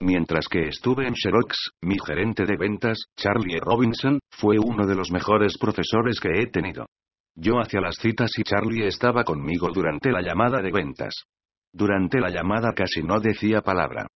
Mientras 0.00 0.46
que 0.46 0.68
estuve 0.68 1.08
en 1.08 1.14
Xerox, 1.14 1.72
mi 1.80 1.96
gerente 1.98 2.44
de 2.44 2.56
ventas, 2.56 3.06
Charlie 3.16 3.58
Robinson, 3.58 4.20
fue 4.30 4.58
uno 4.58 4.86
de 4.86 4.94
los 4.94 5.10
mejores 5.10 5.58
profesores 5.58 6.20
que 6.20 6.40
he 6.40 6.46
tenido. 6.46 6.86
Yo 7.34 7.58
hacía 7.58 7.80
las 7.80 7.96
citas 7.96 8.30
y 8.38 8.44
Charlie 8.44 8.86
estaba 8.86 9.24
conmigo 9.24 9.70
durante 9.74 10.12
la 10.12 10.22
llamada 10.22 10.62
de 10.62 10.70
ventas. 10.70 11.24
Durante 11.72 12.20
la 12.20 12.30
llamada 12.30 12.74
casi 12.74 13.02
no 13.02 13.18
decía 13.18 13.62
palabra. 13.62 14.06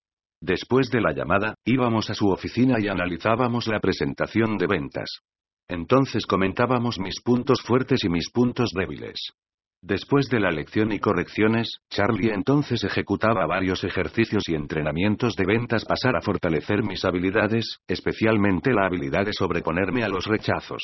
Después 0.40 0.88
de 0.90 1.00
la 1.00 1.12
llamada, 1.12 1.54
íbamos 1.64 2.10
a 2.10 2.14
su 2.14 2.28
oficina 2.28 2.76
y 2.78 2.86
analizábamos 2.86 3.66
la 3.66 3.80
presentación 3.80 4.56
de 4.56 4.68
ventas. 4.68 5.18
Entonces 5.68 6.26
comentábamos 6.26 7.00
mis 7.00 7.20
puntos 7.22 7.60
fuertes 7.62 8.04
y 8.04 8.08
mis 8.08 8.30
puntos 8.30 8.70
débiles. 8.72 9.32
Después 9.86 10.26
de 10.28 10.40
la 10.40 10.50
lección 10.50 10.90
y 10.90 10.98
correcciones, 10.98 11.78
Charlie 11.90 12.32
entonces 12.34 12.82
ejecutaba 12.82 13.46
varios 13.46 13.84
ejercicios 13.84 14.42
y 14.48 14.56
entrenamientos 14.56 15.36
de 15.36 15.44
ventas 15.46 15.84
para 15.84 16.20
fortalecer 16.20 16.82
mis 16.82 17.04
habilidades, 17.04 17.78
especialmente 17.86 18.72
la 18.72 18.86
habilidad 18.86 19.24
de 19.24 19.32
sobreponerme 19.32 20.02
a 20.02 20.08
los 20.08 20.26
rechazos. 20.26 20.82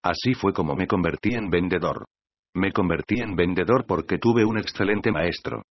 Así 0.00 0.34
fue 0.34 0.52
como 0.52 0.76
me 0.76 0.86
convertí 0.86 1.34
en 1.34 1.50
vendedor. 1.50 2.04
Me 2.54 2.70
convertí 2.70 3.20
en 3.20 3.34
vendedor 3.34 3.84
porque 3.84 4.18
tuve 4.18 4.44
un 4.44 4.58
excelente 4.58 5.10
maestro. 5.10 5.62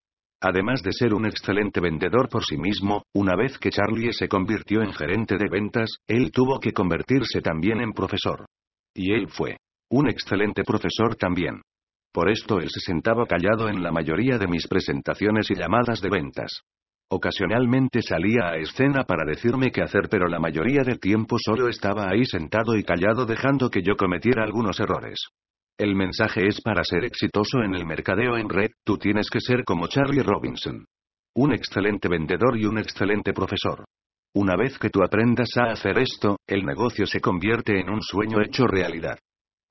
Además 0.41 0.81
de 0.83 0.91
ser 0.91 1.13
un 1.13 1.25
excelente 1.25 1.79
vendedor 1.79 2.27
por 2.27 2.43
sí 2.43 2.57
mismo, 2.57 3.03
una 3.13 3.37
vez 3.37 3.57
que 3.57 3.69
Charlie 3.69 4.11
se 4.11 4.27
convirtió 4.27 4.81
en 4.81 4.91
gerente 4.91 5.37
de 5.37 5.47
ventas, 5.49 5.95
él 6.07 6.29
tuvo 6.29 6.59
que 6.59 6.73
convertirse 6.73 7.39
también 7.39 7.79
en 7.79 7.93
profesor. 7.93 8.45
Y 8.93 9.13
él 9.13 9.29
fue. 9.29 9.55
Un 9.89 10.09
excelente 10.09 10.65
profesor 10.65 11.15
también. 11.15 11.61
Por 12.15 12.29
esto 12.29 12.61
él 12.61 12.69
se 12.69 12.79
sentaba 12.79 13.25
callado 13.25 13.67
en 13.67 13.83
la 13.83 13.91
mayoría 13.91 14.37
de 14.37 14.47
mis 14.47 14.69
presentaciones 14.69 15.51
y 15.51 15.55
llamadas 15.55 15.99
de 15.99 16.09
ventas. 16.09 16.61
Ocasionalmente 17.09 18.01
salía 18.01 18.51
a 18.51 18.55
escena 18.55 19.03
para 19.03 19.25
decirme 19.25 19.69
qué 19.69 19.81
hacer, 19.81 20.07
pero 20.09 20.29
la 20.29 20.39
mayoría 20.39 20.83
del 20.83 21.01
tiempo 21.01 21.35
solo 21.37 21.67
estaba 21.67 22.07
ahí 22.09 22.23
sentado 22.23 22.77
y 22.77 22.83
callado 22.83 23.25
dejando 23.25 23.69
que 23.69 23.81
yo 23.81 23.97
cometiera 23.97 24.45
algunos 24.45 24.79
errores. 24.79 25.19
El 25.77 25.93
mensaje 25.93 26.47
es 26.47 26.61
para 26.61 26.85
ser 26.85 27.03
exitoso 27.03 27.59
en 27.65 27.75
el 27.75 27.85
mercadeo 27.85 28.37
en 28.37 28.47
red, 28.47 28.71
tú 28.85 28.97
tienes 28.97 29.29
que 29.29 29.41
ser 29.41 29.65
como 29.65 29.87
Charlie 29.87 30.23
Robinson. 30.23 30.85
Un 31.35 31.51
excelente 31.51 32.07
vendedor 32.07 32.57
y 32.57 32.63
un 32.63 32.77
excelente 32.77 33.33
profesor. 33.33 33.83
Una 34.33 34.55
vez 34.55 34.79
que 34.79 34.89
tú 34.89 35.03
aprendas 35.03 35.49
a 35.57 35.65
hacer 35.65 35.97
esto, 35.97 36.37
el 36.47 36.63
negocio 36.63 37.07
se 37.07 37.19
convierte 37.19 37.77
en 37.77 37.89
un 37.89 38.01
sueño 38.01 38.39
hecho 38.41 38.67
realidad. 38.67 39.17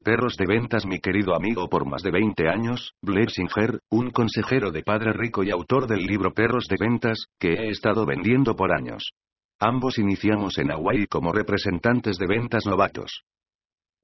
Perros 0.05 0.36
de 0.36 0.44
ventas 0.47 0.84
mi 0.84 1.00
querido 1.00 1.34
amigo 1.34 1.66
por 1.70 1.86
más 1.86 2.02
de 2.02 2.10
20 2.10 2.47
años, 2.47 2.92
Blair 3.00 3.31
Singer, 3.31 3.81
un 3.91 4.10
consejero 4.10 4.70
de 4.70 4.83
padre 4.83 5.15
rico 5.15 5.42
y 5.42 5.50
autor 5.50 5.86
del 5.86 6.00
libro 6.00 6.34
Perros 6.34 6.66
de 6.68 6.76
ventas, 6.78 7.24
que 7.41 7.55
he 7.55 7.70
estado 7.70 8.05
vendiendo 8.05 8.55
por 8.55 8.70
años. 8.70 9.12
Ambos 9.58 9.99
iniciamos 9.99 10.58
en 10.58 10.70
Hawaii 10.70 11.07
como 11.07 11.33
representantes 11.33 12.18
de 12.18 12.26
ventas 12.26 12.66
novatos. 12.66 13.23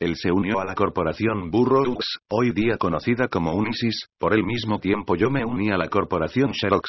Él 0.00 0.16
se 0.16 0.32
unió 0.32 0.60
a 0.60 0.64
la 0.64 0.74
corporación 0.74 1.50
Burroughs, 1.50 2.20
hoy 2.30 2.52
día 2.52 2.78
conocida 2.78 3.28
como 3.28 3.54
Unisys, 3.54 4.08
por 4.18 4.32
el 4.32 4.42
mismo 4.42 4.78
tiempo 4.78 5.16
yo 5.16 5.28
me 5.28 5.44
uní 5.44 5.70
a 5.70 5.76
la 5.76 5.88
corporación 5.88 6.54
Xerox. 6.54 6.88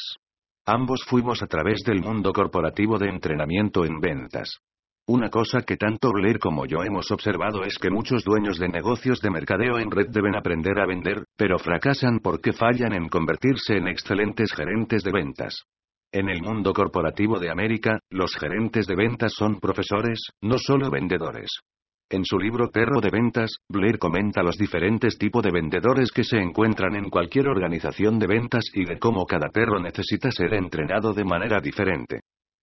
Ambos 0.65 1.03
fuimos 1.05 1.43
a 1.43 1.47
través 1.47 1.81
del 1.85 1.99
mundo 1.99 2.31
corporativo 2.31 2.97
de 2.97 3.09
entrenamiento 3.09 3.83
en 3.83 3.99
ventas. 3.99 4.61
Una 5.07 5.29
cosa 5.29 5.63
que 5.63 5.77
tanto 5.77 6.11
Blair 6.11 6.39
como 6.39 6.65
yo 6.65 6.83
hemos 6.83 7.11
observado 7.11 7.63
es 7.63 7.77
que 7.79 7.89
muchos 7.89 8.23
dueños 8.23 8.59
de 8.59 8.69
negocios 8.69 9.19
de 9.19 9.31
mercadeo 9.31 9.79
en 9.79 9.89
red 9.89 10.07
deben 10.09 10.35
aprender 10.35 10.79
a 10.79 10.85
vender, 10.85 11.25
pero 11.35 11.57
fracasan 11.57 12.19
porque 12.19 12.53
fallan 12.53 12.93
en 12.93 13.09
convertirse 13.09 13.77
en 13.77 13.87
excelentes 13.87 14.53
gerentes 14.53 15.03
de 15.03 15.11
ventas. 15.11 15.63
En 16.13 16.29
el 16.29 16.41
mundo 16.41 16.73
corporativo 16.73 17.39
de 17.39 17.49
América, 17.49 17.99
los 18.09 18.35
gerentes 18.35 18.85
de 18.85 18.95
ventas 18.95 19.33
son 19.33 19.59
profesores, 19.59 20.19
no 20.41 20.57
solo 20.57 20.91
vendedores. 20.91 21.49
En 22.09 22.25
su 22.25 22.37
libro 22.37 22.69
Perro 22.69 22.99
de 22.99 23.09
Ventas, 23.09 23.55
Blair 23.69 23.97
comenta 23.97 24.43
los 24.43 24.57
diferentes 24.57 25.17
tipos 25.17 25.41
de 25.41 25.51
vendedores 25.51 26.11
que 26.11 26.25
se 26.25 26.37
encuentran 26.37 26.95
en 26.95 27.09
cualquier 27.09 27.47
organización 27.47 28.19
de 28.19 28.27
ventas 28.27 28.65
y 28.73 28.83
de 28.83 28.99
cómo 28.99 29.25
cada 29.25 29.47
perro 29.47 29.79
necesita 29.79 30.29
ser 30.29 30.53
entrenado 30.53 31.13
de 31.13 31.23
manera 31.23 31.61
diferente. 31.61 32.19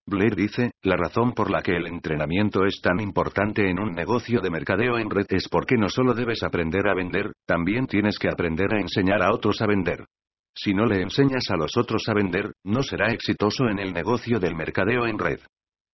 Blair 0.08 0.34
dice, 0.34 0.70
la 0.82 0.96
razón 0.96 1.32
por 1.32 1.50
la 1.50 1.60
que 1.60 1.76
el 1.76 1.86
entrenamiento 1.86 2.64
es 2.64 2.80
tan 2.80 2.98
importante 2.98 3.68
en 3.68 3.78
un 3.78 3.92
negocio 3.92 4.40
de 4.40 4.48
mercadeo 4.48 4.96
en 4.98 5.10
red 5.10 5.26
es 5.28 5.48
porque 5.48 5.76
no 5.76 5.90
solo 5.90 6.14
debes 6.14 6.42
aprender 6.42 6.88
a 6.88 6.94
vender, 6.94 7.32
también 7.46 7.86
tienes 7.86 8.18
que 8.18 8.28
aprender 8.28 8.72
a 8.72 8.80
enseñar 8.80 9.22
a 9.22 9.34
otros 9.34 9.60
a 9.60 9.66
vender. 9.66 10.06
Si 10.54 10.72
no 10.72 10.86
le 10.86 11.02
enseñas 11.02 11.44
a 11.50 11.56
los 11.56 11.76
otros 11.76 12.08
a 12.08 12.14
vender, 12.14 12.52
no 12.64 12.82
será 12.82 13.12
exitoso 13.12 13.68
en 13.68 13.78
el 13.78 13.92
negocio 13.92 14.40
del 14.40 14.56
mercadeo 14.56 15.06
en 15.06 15.18
red. 15.18 15.40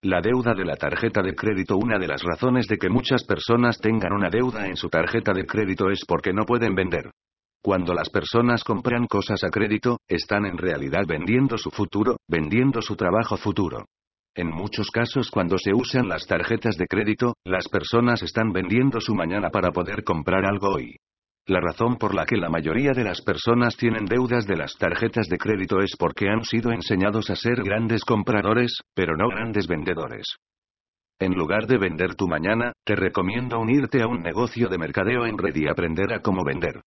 La 0.02 0.20
deuda 0.20 0.54
de 0.54 0.64
la 0.64 0.76
tarjeta 0.76 1.20
de 1.20 1.34
crédito 1.34 1.76
Una 1.76 1.98
de 1.98 2.06
las 2.06 2.22
razones 2.22 2.68
de 2.68 2.78
que 2.78 2.88
muchas 2.88 3.24
personas 3.24 3.78
tengan 3.78 4.12
una 4.12 4.30
deuda 4.30 4.68
en 4.68 4.76
su 4.76 4.88
tarjeta 4.88 5.32
de 5.32 5.44
crédito 5.44 5.90
es 5.90 6.04
porque 6.06 6.32
no 6.32 6.44
pueden 6.44 6.76
vender. 6.76 7.10
Cuando 7.64 7.94
las 7.94 8.10
personas 8.10 8.62
compran 8.62 9.06
cosas 9.06 9.42
a 9.42 9.48
crédito, 9.48 9.98
están 10.06 10.46
en 10.46 10.56
realidad 10.56 11.04
vendiendo 11.08 11.58
su 11.58 11.70
futuro, 11.70 12.18
vendiendo 12.28 12.80
su 12.80 12.94
trabajo 12.94 13.36
futuro. 13.36 13.86
En 14.36 14.50
muchos 14.50 14.90
casos 14.90 15.30
cuando 15.30 15.58
se 15.58 15.72
usan 15.72 16.08
las 16.08 16.26
tarjetas 16.26 16.76
de 16.76 16.86
crédito, 16.88 17.34
las 17.44 17.68
personas 17.68 18.20
están 18.22 18.52
vendiendo 18.52 19.00
su 19.00 19.14
mañana 19.14 19.50
para 19.50 19.70
poder 19.70 20.02
comprar 20.02 20.44
algo 20.44 20.74
hoy. 20.74 20.96
La 21.46 21.60
razón 21.60 21.98
por 21.98 22.16
la 22.16 22.24
que 22.24 22.36
la 22.36 22.48
mayoría 22.48 22.92
de 22.92 23.04
las 23.04 23.20
personas 23.20 23.76
tienen 23.76 24.06
deudas 24.06 24.46
de 24.46 24.56
las 24.56 24.74
tarjetas 24.76 25.28
de 25.28 25.38
crédito 25.38 25.78
es 25.78 25.94
porque 25.96 26.28
han 26.28 26.42
sido 26.42 26.72
enseñados 26.72 27.30
a 27.30 27.36
ser 27.36 27.62
grandes 27.62 28.04
compradores, 28.04 28.78
pero 28.94 29.16
no 29.16 29.28
grandes 29.28 29.68
vendedores. 29.68 30.26
En 31.20 31.34
lugar 31.34 31.68
de 31.68 31.78
vender 31.78 32.16
tu 32.16 32.26
mañana, 32.26 32.72
te 32.84 32.96
recomiendo 32.96 33.60
unirte 33.60 34.02
a 34.02 34.08
un 34.08 34.20
negocio 34.20 34.68
de 34.68 34.78
mercadeo 34.78 35.26
en 35.26 35.38
red 35.38 35.54
y 35.54 35.68
aprender 35.68 36.12
a 36.12 36.20
cómo 36.20 36.42
vender. 36.44 36.80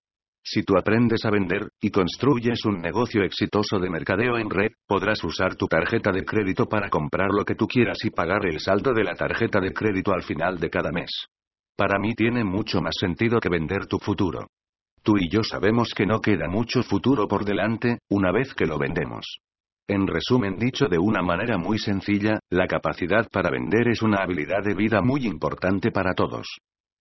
Si 0.50 0.64
tú 0.64 0.78
aprendes 0.78 1.26
a 1.26 1.30
vender, 1.30 1.72
y 1.82 1.90
construyes 1.90 2.64
un 2.64 2.80
negocio 2.80 3.22
exitoso 3.22 3.80
de 3.80 3.90
mercadeo 3.90 4.38
en 4.38 4.50
red, 4.50 4.72
podrás 4.88 5.22
usar 5.26 5.56
tu 5.56 5.68
tarjeta 5.68 6.14
de 6.14 6.24
crédito 6.24 6.68
para 6.68 6.90
comprar 6.90 7.32
lo 7.32 7.44
que 7.44 7.56
tú 7.56 7.68
quieras 7.68 7.98
y 8.06 8.12
pagar 8.12 8.46
el 8.46 8.62
saldo 8.62 8.94
de 8.94 9.04
la 9.04 9.14
tarjeta 9.14 9.60
de 9.60 9.74
crédito 9.74 10.14
al 10.14 10.24
final 10.24 10.58
de 10.58 10.70
cada 10.70 10.90
mes. 10.94 11.10
Para 11.76 12.00
mí 12.00 12.16
tiene 12.16 12.46
mucho 12.46 12.80
más 12.82 12.96
sentido 12.98 13.42
que 13.42 13.50
vender 13.50 13.88
tu 13.88 14.00
futuro. 14.00 14.48
Tú 15.04 15.18
y 15.18 15.30
yo 15.30 15.44
sabemos 15.44 15.94
que 15.94 16.06
no 16.06 16.22
queda 16.22 16.48
mucho 16.48 16.82
futuro 16.82 17.28
por 17.28 17.44
delante, 17.44 18.00
una 18.10 18.32
vez 18.32 18.54
que 18.54 18.68
lo 18.68 18.78
vendemos. 18.78 19.40
En 19.86 20.08
resumen 20.08 20.56
dicho 20.58 20.88
de 20.88 20.98
una 20.98 21.22
manera 21.22 21.58
muy 21.58 21.78
sencilla, 21.78 22.40
la 22.50 22.68
capacidad 22.68 23.28
para 23.30 23.50
vender 23.50 23.90
es 23.90 24.02
una 24.02 24.24
habilidad 24.24 24.64
de 24.64 24.76
vida 24.76 25.02
muy 25.02 25.26
importante 25.26 25.92
para 25.92 26.14
todos. 26.14 26.48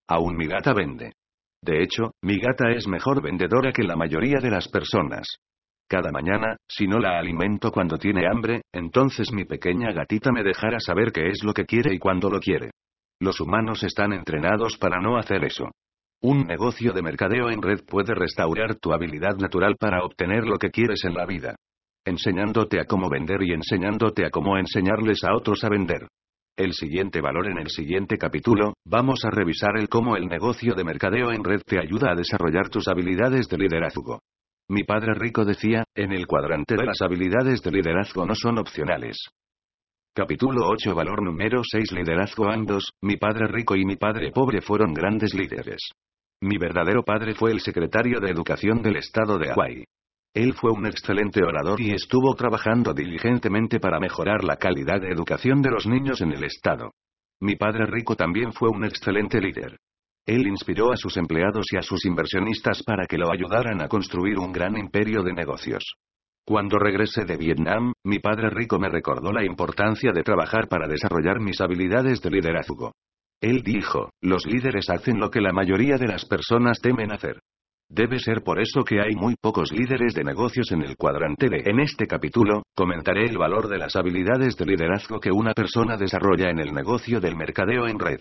Aún 0.09 0.35
mi 0.35 0.47
gata 0.47 0.73
vende. 0.73 1.13
De 1.67 1.83
hecho, 1.83 2.13
mi 2.21 2.39
gata 2.39 2.71
es 2.71 2.87
mejor 2.87 3.21
vendedora 3.21 3.73
que 3.73 3.83
la 3.83 3.97
mayoría 3.97 4.39
de 4.39 4.49
las 4.49 4.69
personas. 4.69 5.27
Cada 5.89 6.11
mañana, 6.13 6.55
si 6.65 6.87
no 6.87 6.97
la 6.97 7.19
alimento 7.19 7.71
cuando 7.71 7.97
tiene 7.97 8.25
hambre, 8.25 8.61
entonces 8.73 9.33
mi 9.33 9.43
pequeña 9.43 9.91
gatita 9.91 10.31
me 10.31 10.43
dejará 10.43 10.79
saber 10.79 11.11
qué 11.11 11.27
es 11.27 11.43
lo 11.43 11.51
que 11.53 11.65
quiere 11.65 11.93
y 11.93 11.99
cuándo 11.99 12.29
lo 12.29 12.39
quiere. 12.39 12.71
Los 13.19 13.41
humanos 13.41 13.83
están 13.83 14.13
entrenados 14.13 14.77
para 14.77 15.01
no 15.01 15.17
hacer 15.17 15.43
eso. 15.43 15.69
Un 16.21 16.45
negocio 16.47 16.93
de 16.93 17.01
mercadeo 17.01 17.49
en 17.49 17.61
red 17.61 17.81
puede 17.85 18.15
restaurar 18.15 18.75
tu 18.75 18.93
habilidad 18.93 19.35
natural 19.35 19.75
para 19.77 20.05
obtener 20.05 20.45
lo 20.45 20.57
que 20.57 20.71
quieres 20.71 21.03
en 21.03 21.15
la 21.15 21.25
vida. 21.25 21.55
Enseñándote 22.05 22.79
a 22.79 22.85
cómo 22.85 23.09
vender 23.09 23.43
y 23.43 23.51
enseñándote 23.51 24.25
a 24.25 24.29
cómo 24.29 24.57
enseñarles 24.57 25.21
a 25.25 25.35
otros 25.35 25.65
a 25.65 25.69
vender. 25.69 26.07
El 26.57 26.73
siguiente 26.73 27.21
valor 27.21 27.51
en 27.51 27.59
el 27.59 27.69
siguiente 27.69 28.17
capítulo, 28.17 28.73
vamos 28.83 29.23
a 29.25 29.29
revisar 29.29 29.77
el 29.77 29.87
cómo 29.89 30.17
el 30.17 30.25
negocio 30.25 30.73
de 30.73 30.83
mercadeo 30.83 31.31
en 31.31 31.43
red 31.43 31.61
te 31.63 31.77
ayuda 31.77 32.11
a 32.11 32.15
desarrollar 32.15 32.69
tus 32.69 32.87
habilidades 32.87 33.47
de 33.47 33.59
liderazgo. 33.59 34.21
Mi 34.67 34.83
padre 34.83 35.13
rico 35.13 35.45
decía, 35.45 35.83
en 35.95 36.13
el 36.13 36.25
cuadrante 36.25 36.75
de 36.75 36.83
las 36.83 36.99
habilidades 37.03 37.61
de 37.61 37.69
liderazgo 37.69 38.25
no 38.25 38.33
son 38.33 38.57
opcionales. 38.57 39.17
Capítulo 40.15 40.67
8 40.67 40.95
Valor 40.95 41.21
número 41.21 41.61
6 41.63 41.91
Liderazgo 41.91 42.49
Ambos, 42.49 42.89
mi 43.03 43.17
padre 43.17 43.45
rico 43.49 43.75
y 43.75 43.85
mi 43.85 43.97
padre 43.97 44.31
pobre 44.31 44.61
fueron 44.61 44.95
grandes 44.95 45.35
líderes. 45.35 45.91
Mi 46.41 46.57
verdadero 46.57 47.03
padre 47.03 47.35
fue 47.35 47.51
el 47.51 47.59
secretario 47.59 48.19
de 48.19 48.31
Educación 48.31 48.81
del 48.81 48.95
estado 48.95 49.37
de 49.37 49.51
Hawaii. 49.51 49.83
Él 50.37 50.53
fue 50.53 50.69
un 50.69 50.85
excelente 50.85 51.41
orador 51.43 51.81
y 51.81 51.93
estuvo 51.93 52.35
trabajando 52.35 52.93
diligentemente 52.93 53.79
para 53.79 53.99
mejorar 53.99 54.43
la 54.43 54.57
calidad 54.57 55.01
de 55.01 55.09
educación 55.09 55.63
de 55.63 55.71
los 55.71 55.87
niños 55.87 56.21
en 56.21 56.31
el 56.31 56.43
estado. 56.43 56.91
Mi 57.41 57.55
padre 57.55 57.87
rico 57.87 58.15
también 58.15 58.53
fue 58.53 58.69
un 58.69 58.85
excelente 58.85 59.41
líder. 59.41 59.77
Él 60.27 60.45
inspiró 60.45 60.91
a 60.91 60.95
sus 60.95 61.17
empleados 61.17 61.65
y 61.71 61.77
a 61.77 61.81
sus 61.81 62.05
inversionistas 62.05 62.83
para 62.83 63.07
que 63.07 63.17
lo 63.17 63.31
ayudaran 63.31 63.81
a 63.81 63.87
construir 63.87 64.37
un 64.37 64.51
gran 64.51 64.77
imperio 64.77 65.23
de 65.23 65.33
negocios. 65.33 65.95
Cuando 66.45 66.77
regresé 66.77 67.25
de 67.25 67.35
Vietnam, 67.35 67.93
mi 68.03 68.19
padre 68.19 68.51
rico 68.51 68.77
me 68.77 68.89
recordó 68.89 69.31
la 69.31 69.43
importancia 69.43 70.11
de 70.11 70.21
trabajar 70.21 70.67
para 70.67 70.87
desarrollar 70.87 71.39
mis 71.39 71.59
habilidades 71.61 72.21
de 72.21 72.29
liderazgo. 72.29 72.91
Él 73.41 73.63
dijo, 73.63 74.11
los 74.21 74.45
líderes 74.45 74.87
hacen 74.91 75.19
lo 75.19 75.31
que 75.31 75.41
la 75.41 75.51
mayoría 75.51 75.97
de 75.97 76.07
las 76.07 76.25
personas 76.25 76.79
temen 76.79 77.11
hacer. 77.11 77.39
Debe 77.89 78.19
ser 78.19 78.43
por 78.43 78.59
eso 78.59 78.83
que 78.83 78.99
hay 78.99 79.15
muy 79.15 79.35
pocos 79.39 79.71
líderes 79.71 80.13
de 80.13 80.23
negocios 80.23 80.71
en 80.73 80.81
el 80.81 80.97
cuadrante 80.97 81.47
de. 81.49 81.63
En 81.65 81.79
este 81.79 82.05
capítulo, 82.05 82.63
comentaré 82.75 83.25
el 83.25 83.37
valor 83.37 83.69
de 83.69 83.77
las 83.77 83.95
habilidades 83.95 84.57
de 84.57 84.65
liderazgo 84.65 85.21
que 85.21 85.31
una 85.31 85.53
persona 85.53 85.95
desarrolla 85.95 86.49
en 86.49 86.59
el 86.59 86.73
negocio 86.73 87.21
del 87.21 87.37
mercadeo 87.37 87.87
en 87.87 87.97
red. 87.97 88.19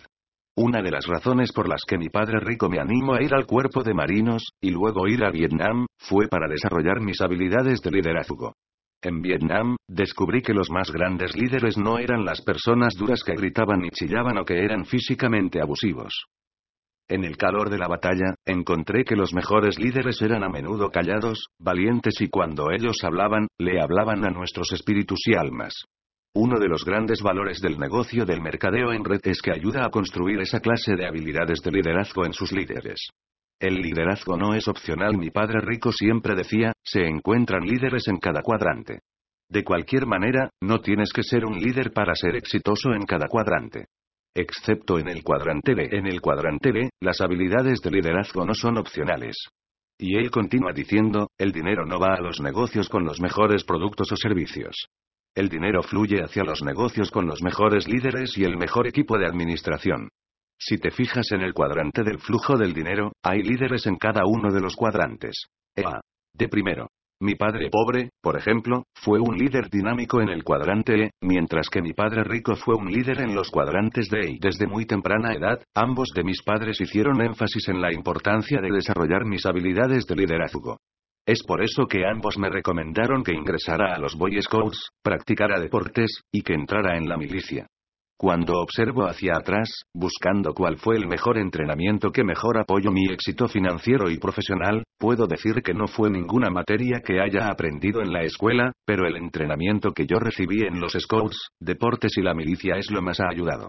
Una 0.56 0.82
de 0.82 0.92
las 0.92 1.06
razones 1.06 1.52
por 1.52 1.68
las 1.68 1.82
que 1.84 1.98
mi 1.98 2.08
padre 2.08 2.38
rico 2.40 2.68
me 2.68 2.78
animó 2.78 3.14
a 3.14 3.22
ir 3.22 3.34
al 3.34 3.44
cuerpo 3.44 3.82
de 3.82 3.92
marinos, 3.92 4.52
y 4.60 4.70
luego 4.70 5.08
ir 5.08 5.24
a 5.24 5.30
Vietnam, 5.30 5.86
fue 5.98 6.28
para 6.28 6.48
desarrollar 6.48 7.00
mis 7.00 7.20
habilidades 7.20 7.82
de 7.82 7.90
liderazgo. 7.90 8.54
En 9.02 9.20
Vietnam, 9.20 9.76
descubrí 9.88 10.42
que 10.42 10.54
los 10.54 10.70
más 10.70 10.92
grandes 10.92 11.36
líderes 11.36 11.76
no 11.76 11.98
eran 11.98 12.24
las 12.24 12.40
personas 12.40 12.94
duras 12.94 13.22
que 13.22 13.34
gritaban 13.34 13.84
y 13.84 13.90
chillaban 13.90 14.38
o 14.38 14.44
que 14.44 14.64
eran 14.64 14.84
físicamente 14.84 15.60
abusivos. 15.60 16.26
En 17.08 17.24
el 17.24 17.36
calor 17.36 17.70
de 17.70 17.78
la 17.78 17.86
batalla, 17.86 18.34
encontré 18.44 19.04
que 19.04 19.14
los 19.14 19.32
mejores 19.32 19.78
líderes 19.78 20.20
eran 20.22 20.42
a 20.42 20.48
menudo 20.48 20.90
callados, 20.90 21.46
valientes 21.56 22.20
y 22.20 22.28
cuando 22.28 22.72
ellos 22.72 22.96
hablaban, 23.04 23.46
le 23.58 23.80
hablaban 23.80 24.24
a 24.24 24.30
nuestros 24.30 24.72
espíritus 24.72 25.20
y 25.26 25.34
almas. 25.34 25.84
Uno 26.34 26.58
de 26.58 26.66
los 26.66 26.84
grandes 26.84 27.22
valores 27.22 27.60
del 27.60 27.78
negocio 27.78 28.24
del 28.24 28.42
mercadeo 28.42 28.92
en 28.92 29.04
red 29.04 29.20
es 29.22 29.40
que 29.40 29.52
ayuda 29.52 29.86
a 29.86 29.90
construir 29.90 30.40
esa 30.40 30.58
clase 30.58 30.96
de 30.96 31.06
habilidades 31.06 31.60
de 31.62 31.70
liderazgo 31.70 32.26
en 32.26 32.32
sus 32.32 32.50
líderes. 32.50 33.08
El 33.60 33.76
liderazgo 33.76 34.36
no 34.36 34.54
es 34.54 34.66
opcional, 34.66 35.16
mi 35.16 35.30
padre 35.30 35.60
rico 35.60 35.92
siempre 35.92 36.34
decía, 36.34 36.72
se 36.82 37.06
encuentran 37.06 37.62
líderes 37.62 38.08
en 38.08 38.18
cada 38.18 38.42
cuadrante. 38.42 38.98
De 39.48 39.62
cualquier 39.62 40.06
manera, 40.06 40.50
no 40.60 40.80
tienes 40.80 41.12
que 41.12 41.22
ser 41.22 41.44
un 41.46 41.56
líder 41.56 41.92
para 41.92 42.16
ser 42.16 42.34
exitoso 42.34 42.92
en 42.92 43.06
cada 43.06 43.28
cuadrante 43.28 43.86
excepto 44.36 44.98
en 44.98 45.08
el 45.08 45.22
cuadrante 45.22 45.74
B. 45.74 45.88
En 45.90 46.06
el 46.06 46.20
cuadrante 46.20 46.70
B, 46.70 46.90
las 47.00 47.20
habilidades 47.20 47.80
de 47.80 47.90
liderazgo 47.90 48.44
no 48.44 48.54
son 48.54 48.76
opcionales. 48.76 49.36
Y 49.98 50.16
él 50.16 50.30
continúa 50.30 50.72
diciendo, 50.72 51.30
el 51.38 51.52
dinero 51.52 51.86
no 51.86 51.98
va 51.98 52.14
a 52.14 52.20
los 52.20 52.40
negocios 52.40 52.88
con 52.88 53.04
los 53.04 53.20
mejores 53.20 53.64
productos 53.64 54.12
o 54.12 54.16
servicios. 54.16 54.88
El 55.34 55.48
dinero 55.48 55.82
fluye 55.82 56.22
hacia 56.22 56.44
los 56.44 56.62
negocios 56.62 57.10
con 57.10 57.26
los 57.26 57.42
mejores 57.42 57.88
líderes 57.88 58.36
y 58.36 58.44
el 58.44 58.56
mejor 58.58 58.86
equipo 58.86 59.18
de 59.18 59.26
administración. 59.26 60.10
Si 60.58 60.78
te 60.78 60.90
fijas 60.90 61.32
en 61.32 61.40
el 61.42 61.54
cuadrante 61.54 62.02
del 62.02 62.18
flujo 62.18 62.56
del 62.56 62.72
dinero, 62.72 63.12
hay 63.22 63.42
líderes 63.42 63.86
en 63.86 63.96
cada 63.96 64.22
uno 64.26 64.52
de 64.52 64.60
los 64.60 64.76
cuadrantes. 64.76 65.46
EA. 65.74 66.00
De 66.34 66.48
primero. 66.48 66.88
Mi 67.18 67.34
padre 67.34 67.70
pobre, 67.70 68.10
por 68.22 68.36
ejemplo, 68.36 68.84
fue 68.94 69.18
un 69.18 69.38
líder 69.38 69.70
dinámico 69.70 70.20
en 70.20 70.28
el 70.28 70.44
cuadrante 70.44 71.04
E, 71.04 71.10
mientras 71.22 71.70
que 71.70 71.80
mi 71.80 71.94
padre 71.94 72.24
rico 72.24 72.56
fue 72.56 72.74
un 72.74 72.92
líder 72.92 73.22
en 73.22 73.34
los 73.34 73.50
cuadrantes 73.50 74.10
D 74.10 74.32
y 74.32 74.38
desde 74.38 74.66
muy 74.66 74.84
temprana 74.84 75.32
edad, 75.32 75.62
ambos 75.74 76.10
de 76.14 76.24
mis 76.24 76.42
padres 76.42 76.78
hicieron 76.78 77.22
énfasis 77.22 77.68
en 77.68 77.80
la 77.80 77.90
importancia 77.90 78.60
de 78.60 78.70
desarrollar 78.70 79.24
mis 79.24 79.46
habilidades 79.46 80.04
de 80.04 80.14
liderazgo. 80.14 80.76
Es 81.26 81.42
por 81.42 81.62
eso 81.62 81.86
que 81.86 82.06
ambos 82.06 82.36
me 82.36 82.50
recomendaron 82.50 83.24
que 83.24 83.32
ingresara 83.32 83.94
a 83.94 83.98
los 83.98 84.14
Boy 84.14 84.40
Scouts, 84.42 84.90
practicara 85.02 85.58
deportes, 85.58 86.20
y 86.30 86.42
que 86.42 86.52
entrara 86.52 86.98
en 86.98 87.08
la 87.08 87.16
milicia. 87.16 87.66
Cuando 88.18 88.54
observo 88.60 89.06
hacia 89.06 89.36
atrás, 89.36 89.68
buscando 89.92 90.54
cuál 90.54 90.78
fue 90.78 90.96
el 90.96 91.06
mejor 91.06 91.36
entrenamiento 91.36 92.10
que 92.10 92.24
mejor 92.24 92.56
apoyó 92.56 92.90
mi 92.90 93.12
éxito 93.12 93.46
financiero 93.46 94.08
y 94.08 94.16
profesional, 94.16 94.84
puedo 94.98 95.26
decir 95.26 95.62
que 95.62 95.74
no 95.74 95.86
fue 95.86 96.08
ninguna 96.08 96.48
materia 96.48 97.02
que 97.04 97.20
haya 97.20 97.48
aprendido 97.50 98.00
en 98.00 98.14
la 98.14 98.22
escuela, 98.22 98.72
pero 98.86 99.06
el 99.06 99.16
entrenamiento 99.16 99.92
que 99.92 100.06
yo 100.06 100.18
recibí 100.18 100.62
en 100.62 100.80
los 100.80 100.94
scouts, 100.98 101.50
deportes 101.60 102.16
y 102.16 102.22
la 102.22 102.32
milicia 102.32 102.76
es 102.78 102.90
lo 102.90 103.02
más 103.02 103.20
ha 103.20 103.28
ayudado. 103.28 103.68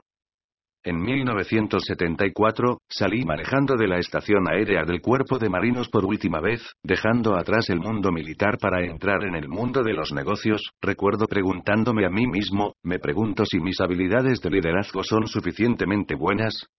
En 0.87 1.01
1974, 1.01 2.77
salí 2.87 3.25
manejando 3.25 3.75
de 3.75 3.89
la 3.89 3.97
estación 3.97 4.47
aérea 4.49 4.85
del 4.85 5.01
Cuerpo 5.01 5.37
de 5.37 5.49
Marinos 5.49 5.89
por 5.89 6.05
última 6.05 6.39
vez, 6.39 6.61
dejando 6.81 7.35
atrás 7.35 7.69
el 7.69 7.81
mundo 7.81 8.09
militar 8.09 8.57
para 8.57 8.85
entrar 8.85 9.25
en 9.25 9.35
el 9.35 9.49
mundo 9.49 9.83
de 9.83 9.91
los 9.91 10.13
negocios. 10.13 10.61
Recuerdo 10.81 11.27
preguntándome 11.27 12.05
a 12.05 12.09
mí 12.09 12.25
mismo, 12.25 12.75
me 12.83 12.99
pregunto 12.99 13.43
si 13.43 13.59
mis 13.59 13.81
habilidades 13.81 14.39
de 14.39 14.49
liderazgo 14.49 15.03
son 15.03 15.27
suficientemente 15.27 16.15
buenas. 16.15 16.69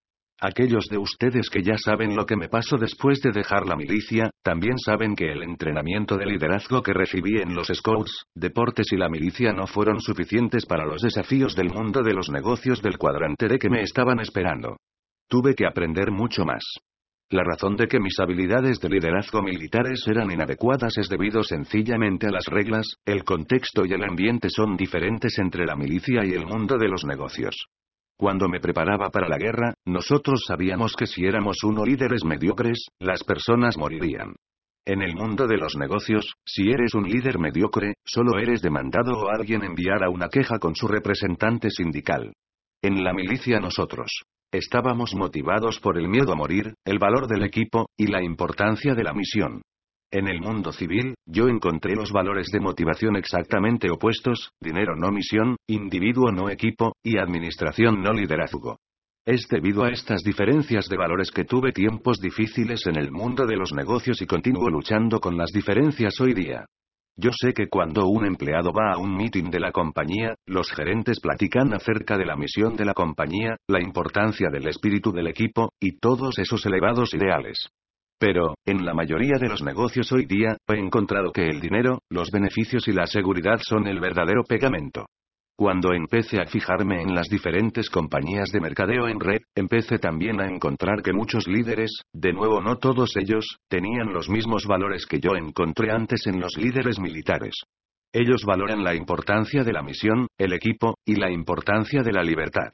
Aquellos 0.41 0.86
de 0.89 0.99
ustedes 0.99 1.50
que 1.50 1.65
ya 1.65 1.76
saben 1.76 2.15
lo 2.15 2.25
que 2.25 2.36
me 2.36 2.49
pasó 2.49 2.76
después 2.76 3.20
de 3.23 3.33
dejar 3.33 3.67
la 3.67 3.75
milicia, 3.75 4.31
también 4.44 4.78
saben 4.78 5.17
que 5.17 5.33
el 5.33 5.42
entrenamiento 5.42 6.17
de 6.17 6.26
liderazgo 6.26 6.81
que 6.81 6.92
recibí 6.92 7.39
en 7.39 7.57
los 7.57 7.67
Scouts, 7.67 8.26
deportes 8.36 8.92
y 8.92 8.97
la 8.97 9.08
milicia 9.08 9.52
no 9.52 9.67
fueron 9.67 10.00
suficientes 10.00 10.65
para 10.65 10.86
los 10.86 11.02
desafíos 11.02 11.57
del 11.57 11.70
mundo 11.70 12.02
de 12.02 12.15
los 12.15 12.31
negocios 12.31 12.81
del 12.83 12.99
cuadrante 12.99 13.49
de 13.49 13.58
que 13.58 13.68
me 13.68 13.83
estaban 13.83 14.20
esperando. 14.20 14.76
Tuve 15.28 15.57
que 15.57 15.67
aprender 15.67 16.12
mucho 16.12 16.44
más. 16.44 16.62
La 17.31 17.42
razón 17.42 17.76
de 17.76 17.89
que 17.89 17.99
mis 17.99 18.18
habilidades 18.20 18.78
de 18.78 18.91
liderazgo 18.91 19.42
militares 19.42 20.07
eran 20.07 20.31
inadecuadas 20.31 20.97
es 20.99 21.08
debido 21.08 21.42
sencillamente 21.42 22.28
a 22.28 22.31
las 22.31 22.47
reglas, 22.47 22.86
el 23.05 23.25
contexto 23.25 23.84
y 23.84 23.92
el 23.92 24.05
ambiente 24.05 24.50
son 24.50 24.76
diferentes 24.76 25.36
entre 25.41 25.67
la 25.67 25.75
milicia 25.75 26.25
y 26.25 26.31
el 26.31 26.47
mundo 26.47 26.78
de 26.78 26.89
los 26.89 27.05
negocios. 27.05 27.57
Cuando 28.18 28.48
me 28.48 28.58
preparaba 28.58 29.10
para 29.10 29.28
la 29.28 29.38
guerra, 29.38 29.74
nosotros 29.86 30.42
sabíamos 30.44 30.97
que 30.97 31.06
si 31.06 31.24
éramos 31.24 31.62
uno 31.62 31.84
líderes 31.84 32.24
mediocres, 32.24 32.86
las 32.98 33.22
personas 33.22 33.78
morirían. 33.78 34.34
En 34.84 35.02
el 35.02 35.14
mundo 35.14 35.47
de 35.47 35.56
los 35.56 35.76
negocios, 35.76 36.34
si 36.44 36.68
eres 36.68 36.94
un 36.94 37.08
líder 37.08 37.38
mediocre, 37.38 37.94
solo 38.05 38.40
eres 38.40 38.60
demandado 38.60 39.20
o 39.20 39.28
alguien 39.28 39.62
enviará 39.62 40.10
una 40.10 40.28
queja 40.28 40.58
con 40.58 40.74
su 40.74 40.88
representante 40.88 41.70
sindical. 41.70 42.32
En 42.82 43.05
la 43.05 43.12
milicia 43.12 43.60
nosotros 43.60 44.10
estábamos 44.50 45.14
motivados 45.14 45.78
por 45.78 45.97
el 45.97 46.08
miedo 46.08 46.32
a 46.32 46.36
morir, 46.36 46.74
el 46.84 46.98
valor 46.98 47.28
del 47.28 47.44
equipo, 47.44 47.86
y 47.97 48.08
la 48.08 48.24
importancia 48.24 48.94
de 48.94 49.05
la 49.05 49.12
misión. 49.12 49.62
En 50.10 50.26
el 50.26 50.40
mundo 50.40 50.72
civil, 50.72 51.14
yo 51.26 51.48
encontré 51.48 51.94
los 51.94 52.12
valores 52.12 52.46
de 52.50 52.60
motivación 52.60 53.16
exactamente 53.16 53.90
opuestos, 53.90 54.52
dinero 54.58 54.96
no 54.96 55.12
misión, 55.12 55.56
individuo 55.66 56.32
no 56.32 56.48
equipo, 56.48 56.94
y 57.04 57.18
administración 57.18 58.00
no 58.00 58.14
liderazgo. 58.14 58.78
Es 59.26 59.46
debido 59.50 59.84
a 59.84 59.90
estas 59.90 60.22
diferencias 60.22 60.88
de 60.88 60.96
valores 60.96 61.30
que 61.30 61.44
tuve 61.44 61.72
tiempos 61.72 62.20
difíciles 62.20 62.86
en 62.86 62.96
el 62.96 63.12
mundo 63.12 63.44
de 63.44 63.56
los 63.56 63.74
negocios 63.74 64.22
y 64.22 64.26
continúo 64.26 64.70
luchando 64.70 65.20
con 65.20 65.36
las 65.36 65.50
diferencias 65.50 66.18
hoy 66.20 66.32
día. 66.32 66.64
Yo 67.14 67.28
sé 67.38 67.52
que 67.52 67.68
cuando 67.68 68.06
un 68.06 68.24
empleado 68.24 68.72
va 68.72 68.94
a 68.94 68.98
un 68.98 69.14
meeting 69.14 69.50
de 69.50 69.60
la 69.60 69.72
compañía, 69.72 70.36
los 70.46 70.70
gerentes 70.70 71.20
platican 71.20 71.74
acerca 71.74 72.16
de 72.16 72.24
la 72.24 72.36
misión 72.36 72.76
de 72.76 72.86
la 72.86 72.94
compañía, 72.94 73.58
la 73.68 73.82
importancia 73.82 74.48
del 74.50 74.68
espíritu 74.68 75.12
del 75.12 75.26
equipo, 75.26 75.68
y 75.78 75.98
todos 75.98 76.38
esos 76.38 76.64
elevados 76.64 77.12
ideales. 77.12 77.68
Pero, 78.18 78.55
en 78.66 78.84
la 78.84 78.94
mayoría 78.94 79.38
de 79.38 79.48
los 79.48 79.62
negocios 79.62 80.10
hoy 80.10 80.26
día, 80.26 80.56
he 80.68 80.78
encontrado 80.78 81.30
que 81.32 81.47
el 81.47 81.60
dinero, 81.60 82.00
los 82.10 82.30
beneficios 82.30 82.88
y 82.88 82.92
la 82.92 83.06
seguridad 83.06 83.60
son 83.62 83.86
el 83.86 84.00
verdadero 84.00 84.42
pegamento. 84.42 85.06
Cuando 85.56 85.92
empecé 85.92 86.40
a 86.40 86.47
fijarme 86.47 87.02
en 87.02 87.14
las 87.14 87.28
diferentes 87.28 87.90
compañías 87.90 88.50
de 88.52 88.60
mercadeo 88.60 89.08
en 89.08 89.18
red, 89.18 89.40
empecé 89.56 89.98
también 89.98 90.40
a 90.40 90.48
encontrar 90.48 91.02
que 91.02 91.12
muchos 91.12 91.48
líderes, 91.48 91.90
de 92.12 92.32
nuevo 92.32 92.60
no 92.60 92.76
todos 92.76 93.16
ellos, 93.16 93.58
tenían 93.68 94.12
los 94.12 94.28
mismos 94.28 94.66
valores 94.66 95.05
que 95.06 95.18
yo 95.20 95.34
encontré 95.36 95.90
antes 95.90 96.26
en 96.26 96.40
los 96.40 96.56
líderes 96.56 97.00
militares. 97.00 97.55
Ellos 98.12 98.44
valoran 98.44 98.84
la 98.84 98.94
importancia 98.94 99.64
de 99.64 99.72
la 99.72 99.82
misión, 99.82 100.28
el 100.38 100.52
equipo, 100.52 100.94
y 101.05 101.16
la 101.16 101.30
importancia 101.30 102.02
de 102.02 102.12
la 102.12 102.22
libertad. 102.22 102.72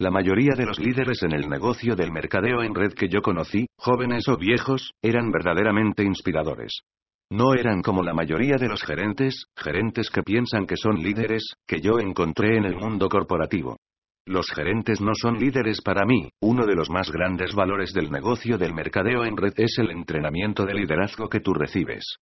La 0.00 0.10
mayoría 0.10 0.54
de 0.56 0.66
los 0.66 0.80
líderes 0.80 1.22
en 1.22 1.32
el 1.32 1.48
negocio 1.48 1.94
del 1.94 2.10
mercadeo 2.10 2.64
en 2.64 2.74
red 2.74 2.94
que 2.94 3.08
yo 3.08 3.22
conocí, 3.22 3.66
jóvenes 3.76 4.26
o 4.26 4.36
viejos, 4.36 4.90
eran 5.00 5.30
verdaderamente 5.30 6.02
inspiradores. 6.02 6.80
No 7.30 7.54
eran 7.54 7.80
como 7.80 8.02
la 8.02 8.12
mayoría 8.12 8.56
de 8.56 8.66
los 8.66 8.82
gerentes, 8.82 9.46
gerentes 9.56 10.10
que 10.10 10.24
piensan 10.24 10.66
que 10.66 10.76
son 10.76 11.00
líderes, 11.00 11.54
que 11.66 11.80
yo 11.80 12.00
encontré 12.00 12.56
en 12.56 12.64
el 12.64 12.74
mundo 12.76 13.08
corporativo. 13.08 13.76
Los 14.26 14.50
gerentes 14.50 15.00
no 15.00 15.12
son 15.14 15.38
líderes 15.38 15.80
para 15.80 16.04
mí, 16.04 16.28
uno 16.40 16.66
de 16.66 16.74
los 16.74 16.90
más 16.90 17.12
grandes 17.12 17.54
valores 17.54 17.92
del 17.92 18.10
negocio 18.10 18.58
del 18.58 18.74
mercadeo 18.74 19.24
en 19.24 19.36
red 19.36 19.52
es 19.58 19.78
el 19.78 19.90
entrenamiento 19.90 20.64
de 20.64 20.74
liderazgo 20.74 21.28
que 21.28 21.40
tú 21.40 21.54
recibes. 21.54 22.16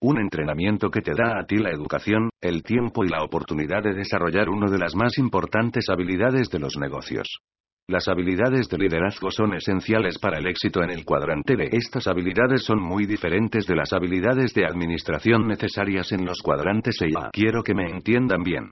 Un 0.00 0.20
entrenamiento 0.20 0.90
que 0.90 1.00
te 1.00 1.12
da 1.12 1.40
a 1.40 1.44
ti 1.44 1.56
la 1.56 1.70
educación, 1.70 2.30
el 2.40 2.62
tiempo 2.62 3.04
y 3.04 3.08
la 3.08 3.24
oportunidad 3.24 3.82
de 3.82 3.94
desarrollar 3.94 4.48
una 4.48 4.70
de 4.70 4.78
las 4.78 4.94
más 4.94 5.18
importantes 5.18 5.86
habilidades 5.88 6.48
de 6.50 6.60
los 6.60 6.76
negocios. 6.76 7.40
Las 7.88 8.06
habilidades 8.06 8.68
de 8.68 8.78
liderazgo 8.78 9.32
son 9.32 9.54
esenciales 9.54 10.18
para 10.20 10.38
el 10.38 10.46
éxito 10.46 10.84
en 10.84 10.90
el 10.90 11.04
cuadrante 11.04 11.56
B. 11.56 11.70
Estas 11.72 12.06
habilidades 12.06 12.62
son 12.62 12.80
muy 12.80 13.06
diferentes 13.06 13.66
de 13.66 13.74
las 13.74 13.92
habilidades 13.92 14.54
de 14.54 14.66
administración 14.66 15.48
necesarias 15.48 16.12
en 16.12 16.24
los 16.24 16.42
cuadrantes 16.42 17.02
E. 17.02 17.08
Quiero 17.32 17.64
que 17.64 17.74
me 17.74 17.90
entiendan 17.90 18.44
bien. 18.44 18.70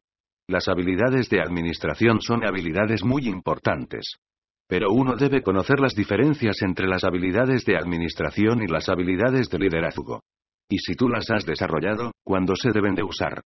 Las 0.49 0.69
habilidades 0.69 1.29
de 1.29 1.41
administración 1.41 2.21
son 2.21 2.47
habilidades 2.47 3.03
muy 3.03 3.27
importantes. 3.27 4.15
Pero 4.69 4.93
uno 4.93 5.17
debe 5.17 5.43
conocer 5.43 5.81
las 5.81 5.97
diferencias 5.97 6.63
entre 6.63 6.87
las 6.87 7.03
habilidades 7.03 7.65
de 7.65 7.77
administración 7.77 8.63
y 8.63 8.69
las 8.69 8.89
habilidades 8.89 9.49
de 9.49 9.59
liderazgo. 9.59 10.21
Y 10.69 10.78
si 10.78 10.95
tú 10.95 11.09
las 11.09 11.31
has 11.31 11.45
desarrollado, 11.45 12.12
¿cuándo 12.25 12.57
se 12.57 12.73
deben 12.73 12.95
de 12.95 13.05
usar? 13.05 13.43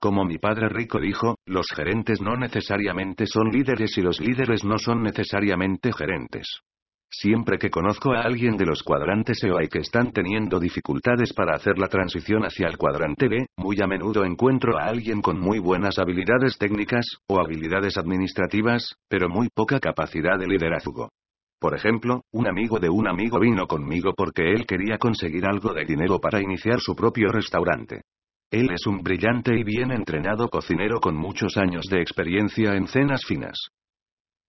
Como 0.00 0.24
mi 0.24 0.38
padre 0.38 0.68
rico 0.68 1.00
dijo, 1.00 1.36
los 1.46 1.66
gerentes 1.74 2.20
no 2.20 2.36
necesariamente 2.36 3.26
son 3.26 3.50
líderes 3.50 3.96
y 3.96 4.02
los 4.02 4.20
líderes 4.20 4.64
no 4.64 4.76
son 4.78 5.02
necesariamente 5.02 5.92
gerentes. 5.92 6.60
Siempre 7.10 7.58
que 7.58 7.70
conozco 7.70 8.12
a 8.12 8.22
alguien 8.22 8.56
de 8.56 8.66
los 8.66 8.82
cuadrantes 8.82 9.42
EOI 9.44 9.68
que 9.68 9.78
están 9.78 10.12
teniendo 10.12 10.58
dificultades 10.58 11.32
para 11.32 11.54
hacer 11.54 11.78
la 11.78 11.86
transición 11.86 12.42
hacia 12.42 12.66
el 12.66 12.76
cuadrante 12.76 13.28
B, 13.28 13.46
muy 13.56 13.80
a 13.80 13.86
menudo 13.86 14.24
encuentro 14.24 14.76
a 14.76 14.86
alguien 14.86 15.22
con 15.22 15.38
muy 15.38 15.60
buenas 15.60 16.00
habilidades 16.00 16.58
técnicas, 16.58 17.06
o 17.28 17.38
habilidades 17.38 17.96
administrativas, 17.98 18.96
pero 19.08 19.28
muy 19.28 19.48
poca 19.54 19.78
capacidad 19.78 20.36
de 20.38 20.48
liderazgo. 20.48 21.10
Por 21.64 21.74
ejemplo, 21.74 22.24
un 22.32 22.46
amigo 22.46 22.78
de 22.78 22.90
un 22.90 23.08
amigo 23.08 23.40
vino 23.40 23.66
conmigo 23.66 24.12
porque 24.14 24.52
él 24.52 24.66
quería 24.66 24.98
conseguir 24.98 25.46
algo 25.46 25.72
de 25.72 25.86
dinero 25.86 26.18
para 26.20 26.42
iniciar 26.42 26.78
su 26.78 26.94
propio 26.94 27.32
restaurante. 27.32 28.02
Él 28.50 28.68
es 28.70 28.86
un 28.86 29.02
brillante 29.02 29.58
y 29.58 29.64
bien 29.64 29.90
entrenado 29.90 30.50
cocinero 30.50 31.00
con 31.00 31.16
muchos 31.16 31.56
años 31.56 31.86
de 31.86 32.02
experiencia 32.02 32.74
en 32.74 32.86
cenas 32.86 33.24
finas. 33.26 33.70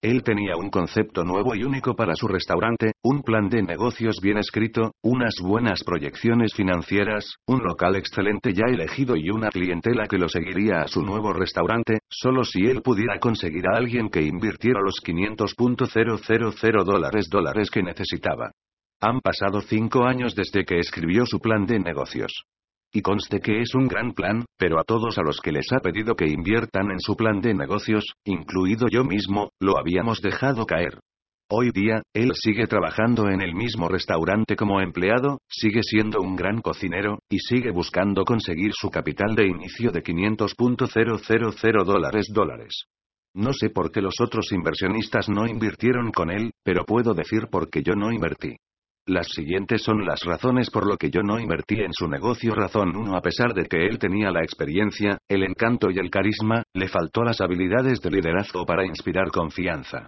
Él 0.06 0.22
tenía 0.22 0.56
un 0.56 0.70
concepto 0.70 1.24
nuevo 1.24 1.56
y 1.56 1.64
único 1.64 1.96
para 1.96 2.14
su 2.14 2.28
restaurante, 2.28 2.92
un 3.02 3.24
plan 3.24 3.50
de 3.50 3.64
negocios 3.64 4.20
bien 4.22 4.38
escrito, 4.38 4.92
unas 5.02 5.34
buenas 5.42 5.84
proyecciones 5.84 6.54
financieras, 6.54 7.38
un 7.48 7.64
local 7.64 7.96
excelente 7.96 8.54
ya 8.54 8.66
elegido 8.68 9.16
y 9.16 9.32
una 9.32 9.50
clientela 9.50 10.06
que 10.06 10.20
lo 10.20 10.30
seguiría 10.30 10.82
a 10.82 10.88
su 10.88 11.02
nuevo 11.02 11.34
restaurante, 11.34 12.02
solo 12.08 12.44
si 12.44 12.68
él 12.68 12.84
pudiera 12.84 13.18
conseguir 13.18 13.66
a 13.66 13.78
alguien 13.78 14.10
que 14.10 14.22
invirtiera 14.22 14.80
los 14.80 15.02
500.000 15.04 16.84
dólares 16.86 17.28
dólares 17.28 17.72
que 17.72 17.82
necesitaba. 17.82 18.52
Han 19.02 19.22
pasado 19.22 19.62
cinco 19.62 20.06
años 20.06 20.36
desde 20.36 20.66
que 20.66 20.78
escribió 20.78 21.26
su 21.26 21.40
plan 21.40 21.66
de 21.66 21.80
negocios. 21.80 22.44
Y 22.96 23.02
conste 23.02 23.42
que 23.42 23.60
es 23.60 23.76
un 23.76 23.90
gran 23.90 24.14
plan, 24.14 24.46
pero 24.58 24.80
a 24.80 24.86
todos 24.86 25.18
a 25.18 25.22
los 25.22 25.42
que 25.42 25.52
les 25.52 25.70
ha 25.74 25.82
pedido 25.82 26.16
que 26.16 26.30
inviertan 26.30 26.92
en 26.92 27.02
su 27.02 27.18
plan 27.18 27.42
de 27.42 27.54
negocios, 27.54 28.14
incluido 28.24 28.88
yo 28.88 29.04
mismo, 29.04 29.50
lo 29.60 29.78
habíamos 29.78 30.22
dejado 30.22 30.66
caer. 30.66 31.02
Hoy 31.52 31.72
día, 31.72 32.04
él 32.14 32.32
sigue 32.36 32.68
trabajando 32.68 33.28
en 33.28 33.42
el 33.42 33.54
mismo 33.54 33.90
restaurante 33.90 34.56
como 34.56 34.80
empleado, 34.80 35.40
sigue 35.50 35.84
siendo 35.84 36.22
un 36.22 36.38
gran 36.38 36.62
cocinero, 36.62 37.20
y 37.30 37.40
sigue 37.40 37.72
buscando 37.72 38.24
conseguir 38.24 38.72
su 38.74 38.90
capital 38.90 39.36
de 39.36 39.48
inicio 39.48 39.92
de 39.92 40.02
500.000 40.02 41.84
dólares 41.84 42.28
dólares. 42.34 42.86
No 43.34 43.52
sé 43.52 43.72
por 43.72 43.92
qué 43.92 44.00
los 44.00 44.22
otros 44.22 44.54
inversionistas 44.54 45.28
no 45.28 45.46
invirtieron 45.48 46.14
con 46.14 46.32
él, 46.32 46.52
pero 46.64 46.86
puedo 46.86 47.14
decir 47.14 47.48
por 47.52 47.70
qué 47.70 47.84
yo 47.84 47.94
no 47.94 48.14
invertí. 48.14 48.56
Las 49.08 49.28
siguientes 49.28 49.84
son 49.84 50.04
las 50.04 50.24
razones 50.24 50.72
por 50.72 50.88
lo 50.88 50.98
que 50.98 51.12
yo 51.12 51.22
no 51.22 51.40
invertí 51.40 51.80
en 51.80 51.94
su 51.94 52.08
negocio. 52.08 52.56
Razón 52.56 52.96
1. 52.96 53.16
A 53.16 53.22
pesar 53.22 53.54
de 53.54 53.66
que 53.66 53.86
él 53.86 54.00
tenía 54.00 54.32
la 54.32 54.42
experiencia, 54.42 55.20
el 55.30 55.44
encanto 55.44 55.92
y 55.92 56.00
el 56.00 56.10
carisma, 56.10 56.64
le 56.74 56.88
faltó 56.88 57.22
las 57.22 57.40
habilidades 57.40 58.02
de 58.02 58.10
liderazgo 58.10 58.66
para 58.66 58.84
inspirar 58.84 59.30
confianza. 59.30 60.08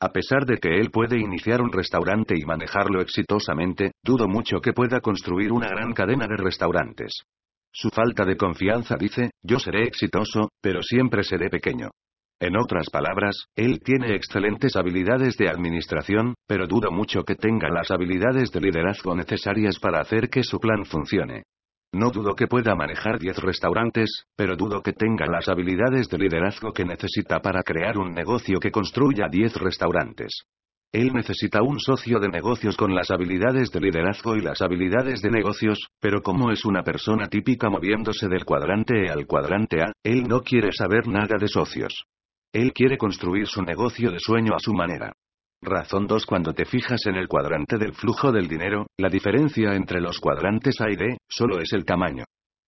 A 0.00 0.08
pesar 0.08 0.46
de 0.46 0.56
que 0.56 0.80
él 0.80 0.90
puede 0.90 1.18
iniciar 1.18 1.60
un 1.60 1.70
restaurante 1.70 2.36
y 2.38 2.46
manejarlo 2.46 3.02
exitosamente, 3.02 3.92
dudo 4.02 4.26
mucho 4.28 4.62
que 4.62 4.72
pueda 4.72 5.00
construir 5.00 5.52
una 5.52 5.68
gran 5.68 5.92
cadena 5.92 6.26
de 6.26 6.42
restaurantes. 6.42 7.24
Su 7.70 7.90
falta 7.90 8.24
de 8.24 8.38
confianza 8.38 8.96
dice, 8.98 9.30
yo 9.42 9.58
seré 9.58 9.86
exitoso, 9.86 10.48
pero 10.62 10.80
siempre 10.82 11.22
seré 11.22 11.50
pequeño. 11.50 11.90
En 12.40 12.56
otras 12.56 12.88
palabras, 12.90 13.46
él 13.56 13.80
tiene 13.80 14.14
excelentes 14.14 14.76
habilidades 14.76 15.36
de 15.36 15.48
administración, 15.48 16.34
pero 16.46 16.68
dudo 16.68 16.92
mucho 16.92 17.24
que 17.24 17.34
tenga 17.34 17.68
las 17.68 17.90
habilidades 17.90 18.52
de 18.52 18.60
liderazgo 18.60 19.16
necesarias 19.16 19.80
para 19.80 20.00
hacer 20.00 20.28
que 20.30 20.44
su 20.44 20.60
plan 20.60 20.84
funcione. 20.84 21.42
No 21.92 22.10
dudo 22.10 22.34
que 22.34 22.46
pueda 22.46 22.76
manejar 22.76 23.18
10 23.18 23.38
restaurantes, 23.38 24.24
pero 24.36 24.54
dudo 24.54 24.82
que 24.82 24.92
tenga 24.92 25.26
las 25.26 25.48
habilidades 25.48 26.08
de 26.08 26.18
liderazgo 26.18 26.72
que 26.72 26.84
necesita 26.84 27.40
para 27.40 27.62
crear 27.64 27.98
un 27.98 28.12
negocio 28.12 28.60
que 28.60 28.70
construya 28.70 29.26
10 29.28 29.56
restaurantes. 29.56 30.42
Él 30.92 31.12
necesita 31.12 31.62
un 31.62 31.80
socio 31.80 32.20
de 32.20 32.28
negocios 32.28 32.76
con 32.76 32.94
las 32.94 33.10
habilidades 33.10 33.72
de 33.72 33.80
liderazgo 33.80 34.36
y 34.36 34.42
las 34.42 34.62
habilidades 34.62 35.22
de 35.22 35.30
negocios, 35.30 35.88
pero 36.00 36.22
como 36.22 36.52
es 36.52 36.64
una 36.64 36.82
persona 36.84 37.26
típica 37.26 37.68
moviéndose 37.68 38.28
del 38.28 38.44
cuadrante 38.44 39.06
E 39.06 39.10
al 39.10 39.26
cuadrante 39.26 39.82
A, 39.82 39.92
él 40.04 40.28
no 40.28 40.42
quiere 40.42 40.70
saber 40.72 41.08
nada 41.08 41.36
de 41.38 41.48
socios. 41.48 42.04
Él 42.52 42.72
quiere 42.72 42.96
construir 42.96 43.46
su 43.46 43.62
negocio 43.62 44.10
de 44.10 44.20
sueño 44.20 44.54
a 44.54 44.58
su 44.58 44.72
manera. 44.72 45.12
Razón 45.60 46.06
2 46.06 46.24
Cuando 46.24 46.54
te 46.54 46.64
fijas 46.64 47.04
en 47.06 47.16
el 47.16 47.28
cuadrante 47.28 47.76
del 47.76 47.92
flujo 47.92 48.32
del 48.32 48.48
dinero, 48.48 48.86
la 48.96 49.10
diferencia 49.10 49.74
entre 49.74 50.00
los 50.00 50.18
cuadrantes 50.18 50.80
A 50.80 50.90
y 50.90 50.96
D, 50.96 51.18
solo 51.28 51.60
es 51.60 51.72
el 51.74 51.84
tamaño. 51.84 52.24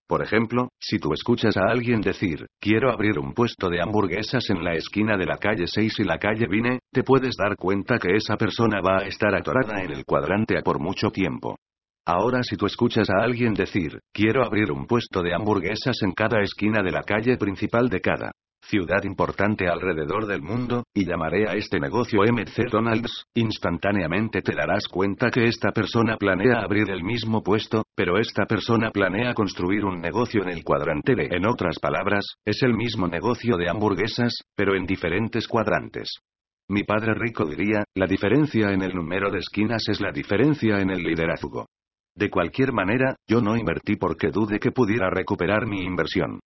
Por 0.06 0.22
ejemplo, 0.22 0.68
si 0.78 0.98
tú 0.98 1.14
escuchas 1.14 1.56
a 1.56 1.70
alguien 1.70 2.02
decir, 2.02 2.46
quiero 2.60 2.90
abrir 2.90 3.18
un 3.18 3.32
puesto 3.32 3.70
de 3.70 3.80
hamburguesas 3.80 4.50
en 4.50 4.62
la 4.64 4.74
esquina 4.74 5.16
de 5.16 5.24
la 5.24 5.38
calle 5.38 5.66
6 5.66 6.00
y 6.00 6.04
la 6.04 6.18
calle 6.18 6.46
Vine, 6.46 6.80
te 6.92 7.02
puedes 7.02 7.36
dar 7.36 7.56
cuenta 7.56 7.98
que 7.98 8.16
esa 8.16 8.36
persona 8.36 8.80
va 8.82 8.98
a 8.98 9.06
estar 9.06 9.34
atorada 9.34 9.82
en 9.82 9.92
el 9.92 10.04
cuadrante 10.04 10.58
A 10.58 10.62
por 10.62 10.78
mucho 10.78 11.10
tiempo. 11.10 11.56
Ahora 12.04 12.42
si 12.42 12.56
tú 12.56 12.66
escuchas 12.66 13.08
a 13.08 13.22
alguien 13.22 13.54
decir, 13.54 14.00
quiero 14.12 14.44
abrir 14.44 14.72
un 14.72 14.86
puesto 14.86 15.22
de 15.22 15.32
hamburguesas 15.32 16.02
en 16.02 16.12
cada 16.12 16.42
esquina 16.42 16.82
de 16.82 16.90
la 16.90 17.02
calle 17.02 17.38
principal 17.38 17.88
de 17.88 18.00
cada 18.00 18.32
ciudad 18.70 19.02
importante 19.02 19.66
alrededor 19.66 20.26
del 20.26 20.42
mundo, 20.42 20.84
y 20.94 21.04
llamaré 21.04 21.48
a 21.48 21.54
este 21.54 21.80
negocio 21.80 22.22
MC 22.22 22.70
Donalds, 22.70 23.26
instantáneamente 23.34 24.42
te 24.42 24.54
darás 24.54 24.86
cuenta 24.86 25.30
que 25.30 25.44
esta 25.44 25.72
persona 25.72 26.16
planea 26.16 26.62
abrir 26.62 26.88
el 26.90 27.02
mismo 27.02 27.42
puesto, 27.42 27.82
pero 27.96 28.18
esta 28.18 28.46
persona 28.46 28.90
planea 28.90 29.34
construir 29.34 29.84
un 29.84 30.00
negocio 30.00 30.42
en 30.44 30.50
el 30.50 30.62
cuadrante 30.62 31.16
B. 31.16 31.28
En 31.32 31.46
otras 31.46 31.80
palabras, 31.80 32.24
es 32.44 32.62
el 32.62 32.74
mismo 32.74 33.08
negocio 33.08 33.56
de 33.56 33.68
hamburguesas, 33.68 34.44
pero 34.54 34.76
en 34.76 34.86
diferentes 34.86 35.48
cuadrantes. 35.48 36.20
Mi 36.68 36.84
padre 36.84 37.14
rico 37.14 37.44
diría, 37.44 37.82
la 37.96 38.06
diferencia 38.06 38.70
en 38.70 38.82
el 38.82 38.94
número 38.94 39.32
de 39.32 39.40
esquinas 39.40 39.82
es 39.88 40.00
la 40.00 40.12
diferencia 40.12 40.78
en 40.78 40.90
el 40.90 41.02
liderazgo. 41.02 41.66
De 42.14 42.30
cualquier 42.30 42.72
manera, 42.72 43.16
yo 43.26 43.40
no 43.40 43.56
invertí 43.56 43.96
porque 43.96 44.28
dude 44.28 44.60
que 44.60 44.70
pudiera 44.70 45.10
recuperar 45.10 45.66
mi 45.66 45.82
inversión. 45.82 46.38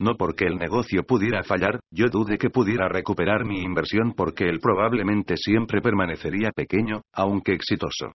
No 0.00 0.16
porque 0.16 0.46
el 0.46 0.56
negocio 0.56 1.02
pudiera 1.02 1.42
fallar, 1.42 1.78
yo 1.90 2.08
dude 2.08 2.38
que 2.38 2.48
pudiera 2.48 2.88
recuperar 2.88 3.44
mi 3.44 3.60
inversión 3.60 4.14
porque 4.16 4.48
él 4.48 4.58
probablemente 4.58 5.36
siempre 5.36 5.82
permanecería 5.82 6.52
pequeño, 6.52 7.02
aunque 7.12 7.52
exitoso. 7.52 8.12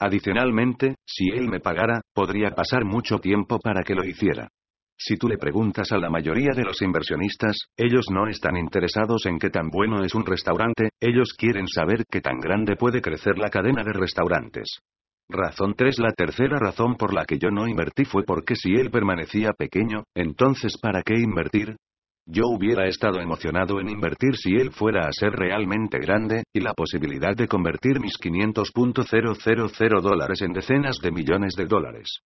Adicionalmente, 0.00 0.96
si 1.06 1.28
él 1.30 1.48
me 1.48 1.60
pagara, 1.60 2.00
podría 2.12 2.50
pasar 2.50 2.84
mucho 2.84 3.20
tiempo 3.20 3.60
para 3.60 3.84
que 3.84 3.94
lo 3.94 4.04
hiciera. 4.04 4.48
Si 4.96 5.16
tú 5.16 5.28
le 5.28 5.38
preguntas 5.38 5.92
a 5.92 5.98
la 5.98 6.10
mayoría 6.10 6.50
de 6.56 6.64
los 6.64 6.82
inversionistas, 6.82 7.56
ellos 7.76 8.06
no 8.10 8.26
están 8.26 8.56
interesados 8.56 9.26
en 9.26 9.38
qué 9.38 9.50
tan 9.50 9.68
bueno 9.68 10.02
es 10.02 10.16
un 10.16 10.26
restaurante, 10.26 10.90
ellos 11.00 11.34
quieren 11.38 11.68
saber 11.68 12.04
qué 12.10 12.20
tan 12.20 12.40
grande 12.40 12.74
puede 12.74 13.00
crecer 13.00 13.38
la 13.38 13.48
cadena 13.48 13.84
de 13.84 13.92
restaurantes. 13.92 14.80
Razón 15.30 15.74
3 15.74 15.98
La 15.98 16.12
tercera 16.12 16.58
razón 16.58 16.96
por 16.96 17.12
la 17.12 17.26
que 17.26 17.38
yo 17.38 17.50
no 17.50 17.68
invertí 17.68 18.06
fue 18.06 18.24
porque 18.24 18.56
si 18.56 18.74
él 18.74 18.90
permanecía 18.90 19.52
pequeño, 19.52 20.04
entonces 20.14 20.78
¿para 20.80 21.02
qué 21.02 21.16
invertir? 21.18 21.76
Yo 22.26 22.44
hubiera 22.46 22.86
estado 22.86 23.20
emocionado 23.20 23.78
en 23.78 23.90
invertir 23.90 24.36
si 24.36 24.54
él 24.54 24.70
fuera 24.72 25.06
a 25.06 25.12
ser 25.12 25.32
realmente 25.32 25.98
grande, 25.98 26.44
y 26.54 26.60
la 26.60 26.72
posibilidad 26.72 27.36
de 27.36 27.46
convertir 27.46 28.00
mis 28.00 28.14
500.000 28.18 30.00
dólares 30.00 30.40
en 30.40 30.54
decenas 30.54 30.96
de 31.02 31.10
millones 31.10 31.54
de 31.56 31.66
dólares. 31.66 32.20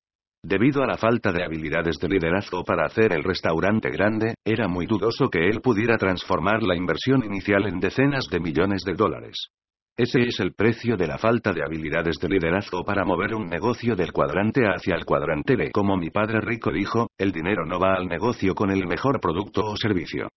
Debido 0.44 0.84
a 0.84 0.86
la 0.86 0.97
falta 0.97 1.32
de 1.32 1.44
habilidades 1.44 1.98
de 1.98 2.08
liderazgo 2.08 2.62
para 2.64 2.86
hacer 2.86 3.12
el 3.12 3.24
restaurante 3.24 3.90
grande, 3.90 4.34
era 4.44 4.68
muy 4.68 4.86
dudoso 4.86 5.28
que 5.28 5.48
él 5.48 5.60
pudiera 5.60 5.98
transformar 5.98 6.62
la 6.62 6.76
inversión 6.76 7.24
inicial 7.24 7.66
en 7.66 7.81
decenas 7.81 8.26
de 8.28 8.39
millones 8.39 8.82
de 8.84 8.94
dólares. 8.94 9.48
Ese 9.97 10.23
es 10.23 10.41
el 10.41 10.55
precio 10.55 10.97
de 10.97 11.07
la 11.07 11.19
falta 11.19 11.53
de 11.53 11.62
habilidades 11.62 12.17
de 12.19 12.29
liderazgo 12.29 12.83
para 12.83 13.05
mover 13.05 13.35
un 13.35 13.47
negocio 13.47 13.95
del 13.95 14.11
cuadrante 14.11 14.62
hacia 14.65 14.95
el 14.95 15.05
cuadrante 15.05 15.55
B. 15.55 15.71
Como 15.71 15.99
mi 15.99 16.09
padre 16.09 16.41
rico 16.41 16.73
dijo, 16.73 17.09
el 17.19 17.31
dinero 17.31 17.67
no 17.67 17.79
va 17.79 17.95
al 17.97 18.07
negocio 18.07 18.55
con 18.55 18.71
el 18.71 18.87
mejor 18.87 19.21
producto 19.21 19.61
o 19.67 19.77
servicio. 19.77 20.29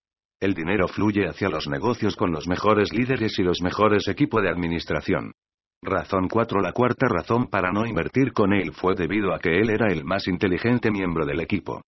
El 0.40 0.54
dinero 0.54 0.88
fluye 0.88 1.28
hacia 1.28 1.48
los 1.48 1.68
negocios 1.68 2.16
con 2.16 2.32
los 2.32 2.48
mejores 2.48 2.92
líderes 2.92 3.38
y 3.38 3.44
los 3.44 3.62
mejores 3.62 4.08
equipos 4.08 4.42
de 4.42 4.50
administración. 4.50 5.32
Razón 5.80 6.28
4 6.28 6.60
La 6.60 6.72
cuarta 6.72 7.06
razón 7.08 7.46
para 7.46 7.70
no 7.70 7.86
invertir 7.86 8.32
con 8.32 8.52
él 8.52 8.72
fue 8.72 8.96
debido 8.96 9.32
a 9.32 9.38
que 9.38 9.60
él 9.60 9.70
era 9.70 9.86
el 9.92 10.04
más 10.04 10.26
inteligente 10.26 10.90
miembro 10.90 11.24
del 11.24 11.40
equipo. 11.40 11.82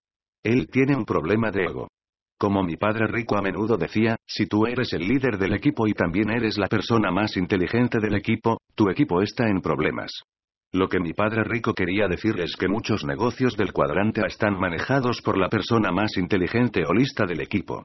Él 0.45 0.69
tiene 0.71 0.95
un 0.95 1.05
problema 1.05 1.51
de 1.51 1.65
ego. 1.65 1.89
Como 2.39 2.63
mi 2.63 2.77
padre 2.77 3.07
rico 3.07 3.39
a 3.39 3.43
menudo 3.43 3.79
decía, 3.79 4.17
si 4.27 4.47
tú 4.47 4.67
eres 4.67 4.93
el 4.93 5.09
líder 5.09 5.39
del 5.39 5.55
equipo 5.55 5.87
y 5.87 5.95
también 5.95 6.31
eres 6.31 6.59
la 6.59 6.67
persona 6.67 7.11
más 7.11 7.37
inteligente 7.39 7.99
del 7.99 8.15
equipo, 8.15 8.59
tu 8.75 8.91
equipo 8.91 9.23
está 9.23 9.49
en 9.49 9.63
problemas. 9.63 10.11
Lo 10.73 10.89
que 10.89 11.01
mi 11.01 11.15
padre 11.15 11.45
rico 11.45 11.73
quería 11.73 12.09
decir 12.09 12.39
es 12.39 12.55
que 12.57 12.69
muchos 12.69 13.05
negocios 13.05 13.57
del 13.57 13.73
cuadrante 13.73 14.21
A 14.21 14.27
están 14.27 14.59
manejados 14.59 15.23
por 15.23 15.39
la 15.39 15.49
persona 15.49 15.91
más 15.93 16.19
inteligente 16.19 16.85
o 16.87 16.93
lista 16.93 17.25
del 17.25 17.41
equipo. 17.41 17.85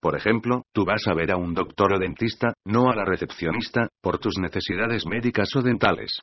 Por 0.00 0.16
ejemplo, 0.16 0.64
tú 0.72 0.84
vas 0.84 1.06
a 1.06 1.14
ver 1.14 1.30
a 1.30 1.36
un 1.36 1.54
doctor 1.54 1.92
o 1.92 1.98
dentista, 2.00 2.54
no 2.64 2.90
a 2.90 2.96
la 2.96 3.04
recepcionista, 3.04 3.86
por 4.02 4.18
tus 4.18 4.36
necesidades 4.38 5.06
médicas 5.06 5.54
o 5.54 5.62
dentales. 5.62 6.18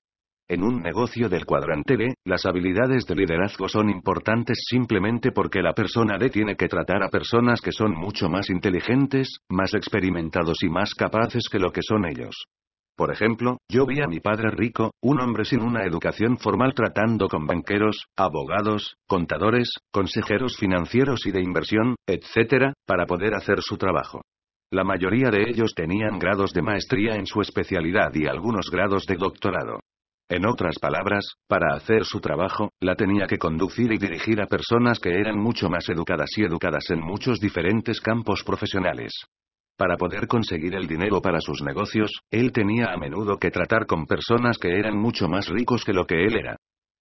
En 0.52 0.64
un 0.64 0.82
negocio 0.82 1.30
del 1.30 1.46
cuadrante 1.46 1.96
B, 1.96 2.16
las 2.26 2.48
habilidades 2.48 3.06
de 3.06 3.14
liderazgo 3.14 3.70
son 3.70 3.88
importantes 3.88 4.64
simplemente 4.68 5.32
porque 5.32 5.62
la 5.62 5.74
persona 5.74 6.18
D 6.18 6.32
tiene 6.32 6.56
que 6.56 6.68
tratar 6.68 7.04
a 7.04 7.10
personas 7.10 7.62
que 7.62 7.72
son 7.72 7.92
mucho 7.92 8.30
más 8.30 8.50
inteligentes, 8.50 9.42
más 9.48 9.76
experimentados 9.76 10.64
y 10.64 10.70
más 10.70 10.96
capaces 10.96 11.44
que 11.52 11.60
lo 11.60 11.72
que 11.72 11.82
son 11.84 12.04
ellos. 12.08 12.48
Por 12.98 13.14
ejemplo, 13.14 13.60
yo 13.70 13.86
vi 13.86 14.02
a 14.02 14.08
mi 14.08 14.22
padre 14.22 14.50
rico, 14.50 14.90
un 15.04 15.22
hombre 15.22 15.46
sin 15.46 15.62
una 15.62 15.84
educación 15.84 16.40
formal 16.40 16.74
tratando 16.74 17.28
con 17.28 17.46
banqueros, 17.46 18.08
abogados, 18.18 18.96
contadores, 19.08 19.70
consejeros 19.92 20.58
financieros 20.58 21.28
y 21.28 21.32
de 21.32 21.44
inversión, 21.44 21.96
etc., 22.08 22.74
para 22.88 23.06
poder 23.06 23.36
hacer 23.36 23.62
su 23.62 23.78
trabajo. 23.78 24.24
La 24.72 24.84
mayoría 24.84 25.30
de 25.30 25.48
ellos 25.48 25.76
tenían 25.76 26.18
grados 26.18 26.54
de 26.54 26.64
maestría 26.64 27.14
en 27.14 27.28
su 27.28 27.40
especialidad 27.40 28.10
y 28.16 28.26
algunos 28.26 28.72
grados 28.72 29.06
de 29.06 29.16
doctorado. 29.16 29.80
En 30.32 30.46
otras 30.46 30.78
palabras, 30.80 31.26
para 31.48 31.76
hacer 31.76 32.06
su 32.06 32.20
trabajo, 32.20 32.70
la 32.80 32.96
tenía 32.96 33.26
que 33.26 33.40
conducir 33.40 33.92
y 33.92 33.98
dirigir 33.98 34.40
a 34.42 34.46
personas 34.46 35.00
que 35.00 35.10
eran 35.10 35.40
mucho 35.40 35.70
más 35.70 35.90
educadas 35.90 36.30
y 36.38 36.44
educadas 36.44 36.92
en 36.92 37.02
muchos 37.02 37.40
diferentes 37.40 38.00
campos 38.00 38.44
profesionales. 38.44 39.12
Para 39.76 39.98
poder 39.98 40.28
conseguir 40.28 40.76
el 40.76 40.86
dinero 40.86 41.20
para 41.20 41.42
sus 41.42 41.64
negocios, 41.64 42.12
él 42.30 42.52
tenía 42.52 42.94
a 42.94 42.98
menudo 42.98 43.38
que 43.40 43.50
tratar 43.50 43.88
con 43.88 44.06
personas 44.06 44.60
que 44.60 44.78
eran 44.78 44.96
mucho 44.96 45.28
más 45.28 45.48
ricos 45.48 45.84
que 45.84 45.94
lo 45.94 46.06
que 46.06 46.24
él 46.24 46.38
era. 46.38 46.58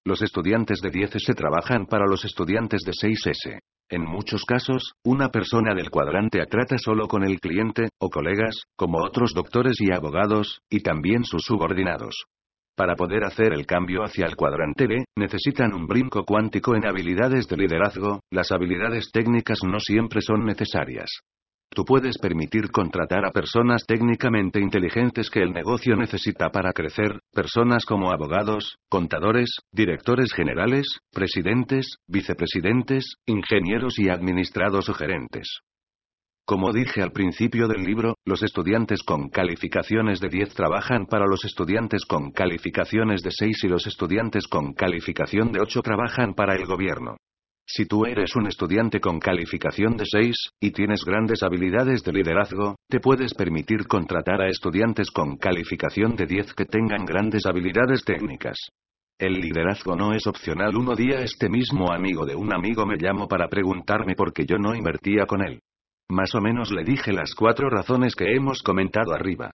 Los 0.07 0.23
estudiantes 0.23 0.81
de 0.81 0.91
10S 0.91 1.35
trabajan 1.35 1.85
para 1.85 2.07
los 2.07 2.25
estudiantes 2.25 2.81
de 2.83 2.93
6S. 2.93 3.59
En 3.91 4.07
muchos 4.07 4.47
casos, 4.47 4.95
una 5.05 5.29
persona 5.29 5.75
del 5.75 5.91
cuadrante 5.91 6.41
A 6.41 6.47
trata 6.47 6.79
solo 6.79 7.09
con 7.09 7.25
el 7.25 7.41
cliente, 7.41 7.91
o 8.01 8.09
colegas, 8.09 8.63
como 8.75 9.05
otros 9.05 9.35
doctores 9.35 9.79
y 9.81 9.93
abogados, 9.93 10.61
y 10.71 10.81
también 10.81 11.25
sus 11.25 11.43
subordinados. 11.43 12.25
Para 12.79 12.95
poder 12.95 13.25
hacer 13.25 13.53
el 13.55 13.67
cambio 13.67 14.05
hacia 14.05 14.25
el 14.25 14.37
cuadrante 14.37 14.87
B, 14.87 15.05
necesitan 15.17 15.75
un 15.75 15.89
brinco 15.89 16.23
cuántico 16.25 16.77
en 16.77 16.87
habilidades 16.87 17.49
de 17.49 17.57
liderazgo, 17.57 18.21
las 18.31 18.53
habilidades 18.53 19.11
técnicas 19.11 19.65
no 19.65 19.81
siempre 19.81 20.21
son 20.21 20.45
necesarias. 20.45 21.11
Tú 21.75 21.85
puedes 21.85 22.19
permitir 22.19 22.71
contratar 22.71 23.27
a 23.27 23.33
personas 23.33 23.85
técnicamente 23.85 24.61
inteligentes 24.61 25.29
que 25.29 25.43
el 25.43 25.53
negocio 25.53 25.97
necesita 25.97 26.51
para 26.51 26.73
crecer, 26.73 27.19
personas 27.33 27.85
como 27.85 28.13
abogados, 28.13 28.77
contadores, 28.89 29.51
directores 29.73 30.33
generales, 30.33 30.87
presidentes, 31.13 31.97
vicepresidentes, 32.07 33.17
ingenieros 33.27 33.99
y 33.99 34.09
administrados 34.09 34.89
o 34.89 34.95
gerentes. 34.95 35.63
Como 36.49 36.73
dije 36.73 37.03
al 37.03 37.13
principio 37.13 37.69
del 37.69 37.85
libro, 37.85 38.15
los 38.25 38.43
estudiantes 38.43 39.03
con 39.03 39.29
calificaciones 39.29 40.19
de 40.19 40.31
10 40.31 40.55
trabajan 40.55 41.05
para 41.05 41.27
los 41.27 41.45
estudiantes 41.45 42.07
con 42.07 42.31
calificaciones 42.31 43.21
de 43.21 43.33
6 43.33 43.65
y 43.65 43.69
los 43.69 43.87
estudiantes 43.87 44.49
con 44.49 44.73
calificación 44.73 45.53
de 45.53 45.61
8 45.61 45.83
trabajan 45.83 46.33
para 46.33 46.55
el 46.55 46.65
gobierno. 46.65 47.19
Si 47.67 47.85
tú 47.85 48.07
eres 48.07 48.35
un 48.35 48.47
estudiante 48.47 48.99
con 48.99 49.21
calificación 49.21 49.99
de 49.99 50.07
6, 50.11 50.35
y 50.59 50.71
tienes 50.71 51.05
grandes 51.05 51.43
habilidades 51.43 52.03
de 52.03 52.13
liderazgo, 52.15 52.77
te 52.89 52.99
puedes 52.99 53.35
permitir 53.35 53.87
contratar 53.87 54.41
a 54.41 54.49
estudiantes 54.49 55.11
con 55.11 55.37
calificación 55.37 56.17
de 56.17 56.25
10 56.25 56.55
que 56.55 56.65
tengan 56.65 57.05
grandes 57.05 57.45
habilidades 57.45 58.07
técnicas. 58.07 58.57
El 59.19 59.35
liderazgo 59.35 59.97
no 59.97 60.15
es 60.15 60.27
opcional. 60.27 60.75
Uno 60.75 60.97
día 60.97 61.21
este 61.21 61.51
mismo 61.51 61.93
amigo 61.93 62.25
de 62.25 62.37
un 62.37 62.55
amigo 62.55 62.87
me 62.87 62.97
llamó 62.97 63.29
para 63.29 63.49
preguntarme 63.49 64.15
por 64.15 64.33
qué 64.33 64.47
yo 64.47 64.57
no 64.57 64.75
invertía 64.75 65.27
con 65.27 65.43
él. 65.43 65.61
Más 66.11 66.35
o 66.35 66.41
menos 66.41 66.73
le 66.73 66.85
dije 66.85 67.13
las 67.13 67.35
cuatro 67.35 67.69
razones 67.69 68.15
que 68.15 68.35
hemos 68.35 68.63
comentado 68.63 69.13
arriba. 69.13 69.51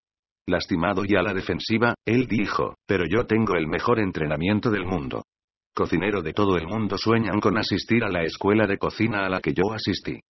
Lastimado 0.46 1.04
y 1.04 1.16
a 1.16 1.22
la 1.22 1.34
defensiva, 1.34 1.94
él 2.04 2.26
dijo, 2.26 2.76
pero 2.86 3.04
yo 3.06 3.26
tengo 3.26 3.56
el 3.56 3.66
mejor 3.66 3.98
entrenamiento 3.98 4.70
del 4.70 4.84
mundo. 4.84 5.24
Cocinero 5.74 6.22
de 6.22 6.32
todo 6.32 6.56
el 6.56 6.68
mundo 6.68 6.96
sueñan 6.96 7.40
con 7.40 7.58
asistir 7.58 8.04
a 8.04 8.08
la 8.08 8.22
escuela 8.22 8.66
de 8.66 8.78
cocina 8.78 9.26
a 9.26 9.28
la 9.28 9.40
que 9.40 9.52
yo 9.52 9.72
asistí. 9.72 10.20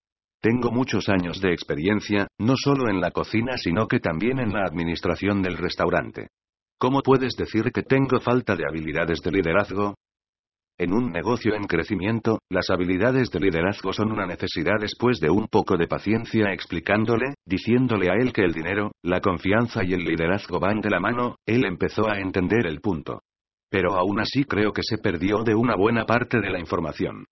Tengo 0.41 0.71
muchos 0.71 1.09
años 1.09 1.41
de 1.41 1.53
experiencia, 1.53 2.29
no 2.39 2.55
solo 2.57 2.89
en 2.89 3.01
la 3.01 3.11
cocina 3.11 3.59
sino 3.59 3.87
que 3.87 4.01
también 4.01 4.39
en 4.39 4.53
la 4.53 4.65
administración 4.65 5.43
del 5.43 5.59
restaurante. 5.59 6.29
¿Cómo 6.79 7.03
puedes 7.03 7.35
decir 7.37 7.71
que 7.73 7.83
tengo 7.83 8.21
falta 8.21 8.57
de 8.57 8.65
habilidades 8.67 9.21
de 9.21 9.31
liderazgo? 9.31 9.95
En 10.77 10.93
un 10.93 11.13
negocio 11.13 11.55
en 11.55 11.69
crecimiento, 11.69 12.41
las 12.51 12.69
habilidades 12.69 13.31
de 13.31 13.39
liderazgo 13.39 13.93
son 13.93 14.11
una 14.11 14.27
necesidad 14.27 14.75
después 14.81 15.21
de 15.21 15.31
un 15.31 15.47
poco 15.47 15.77
de 15.77 15.87
paciencia 15.87 16.53
explicándole, 16.53 17.35
diciéndole 17.47 18.11
a 18.11 18.15
él 18.15 18.33
que 18.33 18.43
el 18.43 18.53
dinero, 18.53 18.91
la 19.05 19.21
confianza 19.21 19.85
y 19.85 19.93
el 19.93 20.03
liderazgo 20.03 20.59
van 20.59 20.81
de 20.81 20.91
la 20.91 20.99
mano, 20.99 21.37
él 21.47 21.65
empezó 21.65 22.11
a 22.11 22.19
entender 22.19 22.67
el 22.67 22.81
punto. 22.81 23.21
Pero 23.71 23.95
aún 23.95 24.19
así 24.19 24.43
creo 24.43 24.73
que 24.73 24.83
se 24.83 24.99
perdió 24.99 25.45
de 25.45 25.55
una 25.55 25.77
buena 25.77 26.07
parte 26.07 26.41
de 26.41 26.51
la 26.51 26.59
información. 26.59 27.25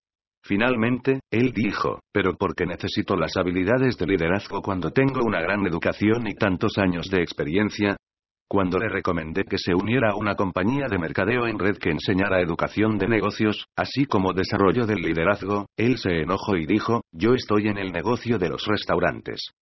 Finalmente, 0.45 1.21
él 1.29 1.53
dijo, 1.53 1.99
pero 2.13 2.35
¿por 2.35 2.55
qué 2.55 2.65
necesito 2.65 3.17
las 3.17 3.37
habilidades 3.37 3.97
de 3.99 4.07
liderazgo 4.07 4.63
cuando 4.63 4.93
tengo 4.93 5.21
una 5.25 5.41
gran 5.41 5.67
educación 5.67 6.29
y 6.29 6.35
tantos 6.35 6.79
años 6.79 7.09
de 7.11 7.23
experiencia? 7.23 7.97
Cuando 8.53 8.79
le 8.79 8.91
recomendé 8.91 9.45
que 9.45 9.57
se 9.57 9.75
uniera 9.75 10.11
a 10.11 10.15
una 10.15 10.35
compañía 10.35 10.85
de 10.87 10.99
mercadeo 10.99 11.47
en 11.47 11.59
red 11.59 11.79
que 11.79 11.89
enseñara 11.89 12.43
educación 12.43 12.99
de 12.99 13.09
negocios, 13.09 13.65
así 13.75 14.05
como 14.05 14.35
desarrollo 14.35 14.85
del 14.85 15.01
liderazgo, 15.01 15.65
él 15.75 15.97
se 15.97 16.21
enojó 16.21 16.59
y 16.59 16.67
dijo, 16.67 17.01
yo 17.13 17.33
estoy 17.33 17.69
en 17.69 17.79
el 17.79 17.93
negocio 17.93 18.39
de 18.39 18.51
los 18.51 18.67
restaurantes. 18.67 19.53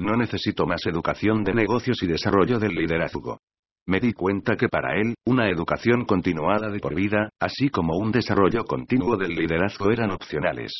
No 0.00 0.16
necesito 0.16 0.66
más 0.66 0.84
educación 0.86 1.44
de 1.44 1.54
negocios 1.54 2.02
y 2.02 2.08
desarrollo 2.08 2.58
del 2.58 2.72
liderazgo. 2.72 3.38
Me 3.86 4.00
di 4.00 4.14
cuenta 4.14 4.56
que 4.56 4.68
para 4.68 4.96
él, 5.00 5.14
una 5.24 5.48
educación 5.48 6.04
continuada 6.04 6.72
de 6.72 6.80
por 6.80 6.96
vida, 6.96 7.28
así 7.38 7.68
como 7.68 7.98
un 7.98 8.10
desarrollo 8.10 8.64
continuo 8.64 9.16
del 9.16 9.30
liderazgo 9.36 9.92
eran 9.92 10.10
opcionales. 10.10 10.72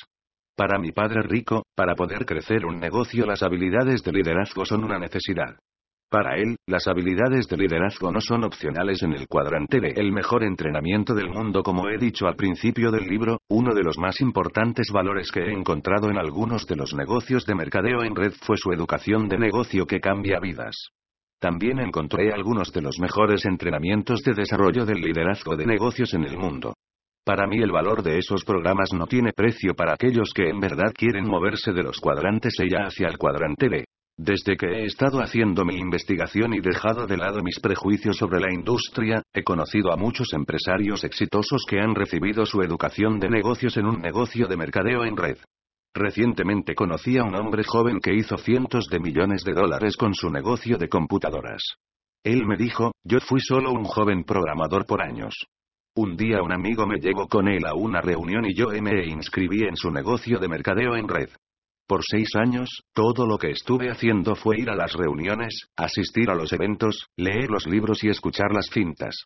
Para 0.57 0.81
mi 0.81 0.90
padre 0.90 1.23
rico, 1.23 1.62
para 1.76 1.94
poder 1.94 2.26
crecer 2.26 2.66
un 2.66 2.81
negocio 2.81 3.26
las 3.26 3.44
habilidades 3.44 4.02
de 4.02 4.10
liderazgo 4.10 4.65
son 4.65 4.82
una 4.82 4.99
necesidad. 4.99 5.55
Para 6.11 6.37
él, 6.39 6.57
las 6.67 6.89
habilidades 6.89 7.47
de 7.47 7.57
liderazgo 7.57 8.11
no 8.11 8.21
son 8.21 8.43
opcionales 8.43 9.01
en 9.05 9.13
el 9.13 9.29
cuadrante 9.29 9.79
de 9.79 9.91
el 9.91 10.11
mejor 10.11 10.43
entrenamiento 10.43 11.15
del 11.15 11.31
mundo 11.31 11.63
como 11.63 11.89
he 11.89 11.99
dicho 11.99 12.27
al 12.27 12.35
principio 12.35 12.91
del 12.91 13.07
libro, 13.07 13.39
uno 13.49 13.73
de 13.75 13.85
los 13.85 13.97
más 13.97 14.21
importantes 14.21 14.91
valores 14.93 15.31
que 15.31 15.39
he 15.39 15.53
encontrado 15.53 16.11
en 16.11 16.19
algunos 16.19 16.67
de 16.67 16.75
los 16.75 16.95
negocios 16.95 17.47
de 17.47 17.55
mercadeo 17.55 18.03
en 18.03 18.17
red 18.17 18.33
fue 18.43 18.57
su 18.57 18.73
educación 18.73 19.29
de 19.29 19.39
negocio 19.39 19.87
que 19.87 20.01
cambia 20.01 20.41
vidas. 20.41 20.89
También 21.39 21.79
encontré 21.79 22.33
algunos 22.33 22.73
de 22.73 22.83
los 22.83 22.99
mejores 22.99 23.47
entrenamientos 23.47 24.25
de 24.25 24.35
desarrollo 24.35 24.85
del 24.85 25.01
liderazgo 25.01 25.55
de 25.55 25.65
negocios 25.65 26.13
en 26.15 26.25
el 26.25 26.37
mundo. 26.37 26.75
Para 27.25 27.47
mí 27.47 27.59
el 27.59 27.71
valor 27.71 28.03
de 28.03 28.19
esos 28.19 28.45
programas 28.45 28.93
no 28.93 29.07
tiene 29.07 29.33
precio 29.33 29.75
para 29.75 29.95
aquellos 29.95 30.33
que 30.35 30.49
en 30.49 30.59
verdad 30.59 30.93
quieren 30.93 31.29
moverse 31.29 31.71
de 31.73 31.85
los 31.85 32.01
cuadrantes 32.01 32.59
E 32.59 32.69
ya 32.69 32.87
hacia 32.87 33.07
el 33.07 33.17
cuadrante 33.17 33.69
B. 33.69 33.85
Desde 34.23 34.55
que 34.58 34.66
he 34.66 34.84
estado 34.84 35.23
haciendo 35.23 35.65
mi 35.65 35.78
investigación 35.78 36.52
y 36.52 36.60
dejado 36.60 37.07
de 37.07 37.16
lado 37.16 37.42
mis 37.42 37.58
prejuicios 37.58 38.18
sobre 38.18 38.39
la 38.39 38.52
industria, 38.52 39.23
he 39.32 39.42
conocido 39.42 39.94
a 39.94 39.97
muchos 39.97 40.34
empresarios 40.34 41.05
exitosos 41.05 41.65
que 41.66 41.81
han 41.81 41.94
recibido 41.94 42.44
su 42.44 42.60
educación 42.60 43.18
de 43.18 43.31
negocios 43.31 43.78
en 43.78 43.86
un 43.86 44.02
negocio 44.02 44.47
de 44.47 44.58
mercadeo 44.58 45.07
en 45.07 45.16
red. 45.16 45.39
Recientemente 45.94 46.74
conocí 46.74 47.16
a 47.16 47.24
un 47.24 47.34
hombre 47.34 47.65
joven 47.65 47.99
que 47.99 48.12
hizo 48.12 48.36
cientos 48.36 48.89
de 48.90 49.00
millones 49.00 49.42
de 49.42 49.55
dólares 49.55 49.97
con 49.97 50.12
su 50.12 50.28
negocio 50.28 50.76
de 50.76 50.90
computadoras. 50.90 51.62
Él 52.23 52.44
me 52.44 52.58
dijo, 52.58 52.92
yo 53.02 53.20
fui 53.20 53.40
solo 53.40 53.73
un 53.73 53.84
joven 53.84 54.24
programador 54.24 54.84
por 54.84 55.00
años. 55.00 55.34
Un 55.97 56.18
día 56.18 56.42
un 56.42 56.52
amigo 56.52 56.86
me 56.86 57.00
llegó 57.00 57.26
con 57.26 57.49
él 57.49 57.65
a 57.65 57.73
una 57.73 58.02
reunión 58.02 58.44
y 58.44 58.55
yo 58.55 58.68
me 58.82 59.02
inscribí 59.07 59.62
en 59.62 59.76
su 59.76 59.90
negocio 59.90 60.39
de 60.39 60.49
mercadeo 60.49 60.94
en 60.94 61.08
red. 61.08 61.31
Por 61.91 62.05
seis 62.09 62.36
años, 62.36 62.69
todo 62.94 63.27
lo 63.27 63.36
que 63.36 63.51
estuve 63.51 63.91
haciendo 63.91 64.36
fue 64.36 64.60
ir 64.60 64.70
a 64.70 64.77
las 64.77 64.93
reuniones, 64.93 65.67
asistir 65.77 66.31
a 66.31 66.36
los 66.36 66.52
eventos, 66.52 67.09
leer 67.17 67.51
los 67.51 67.67
libros 67.67 68.05
y 68.05 68.09
escuchar 68.09 68.52
las 68.52 68.69
cintas. 68.73 69.25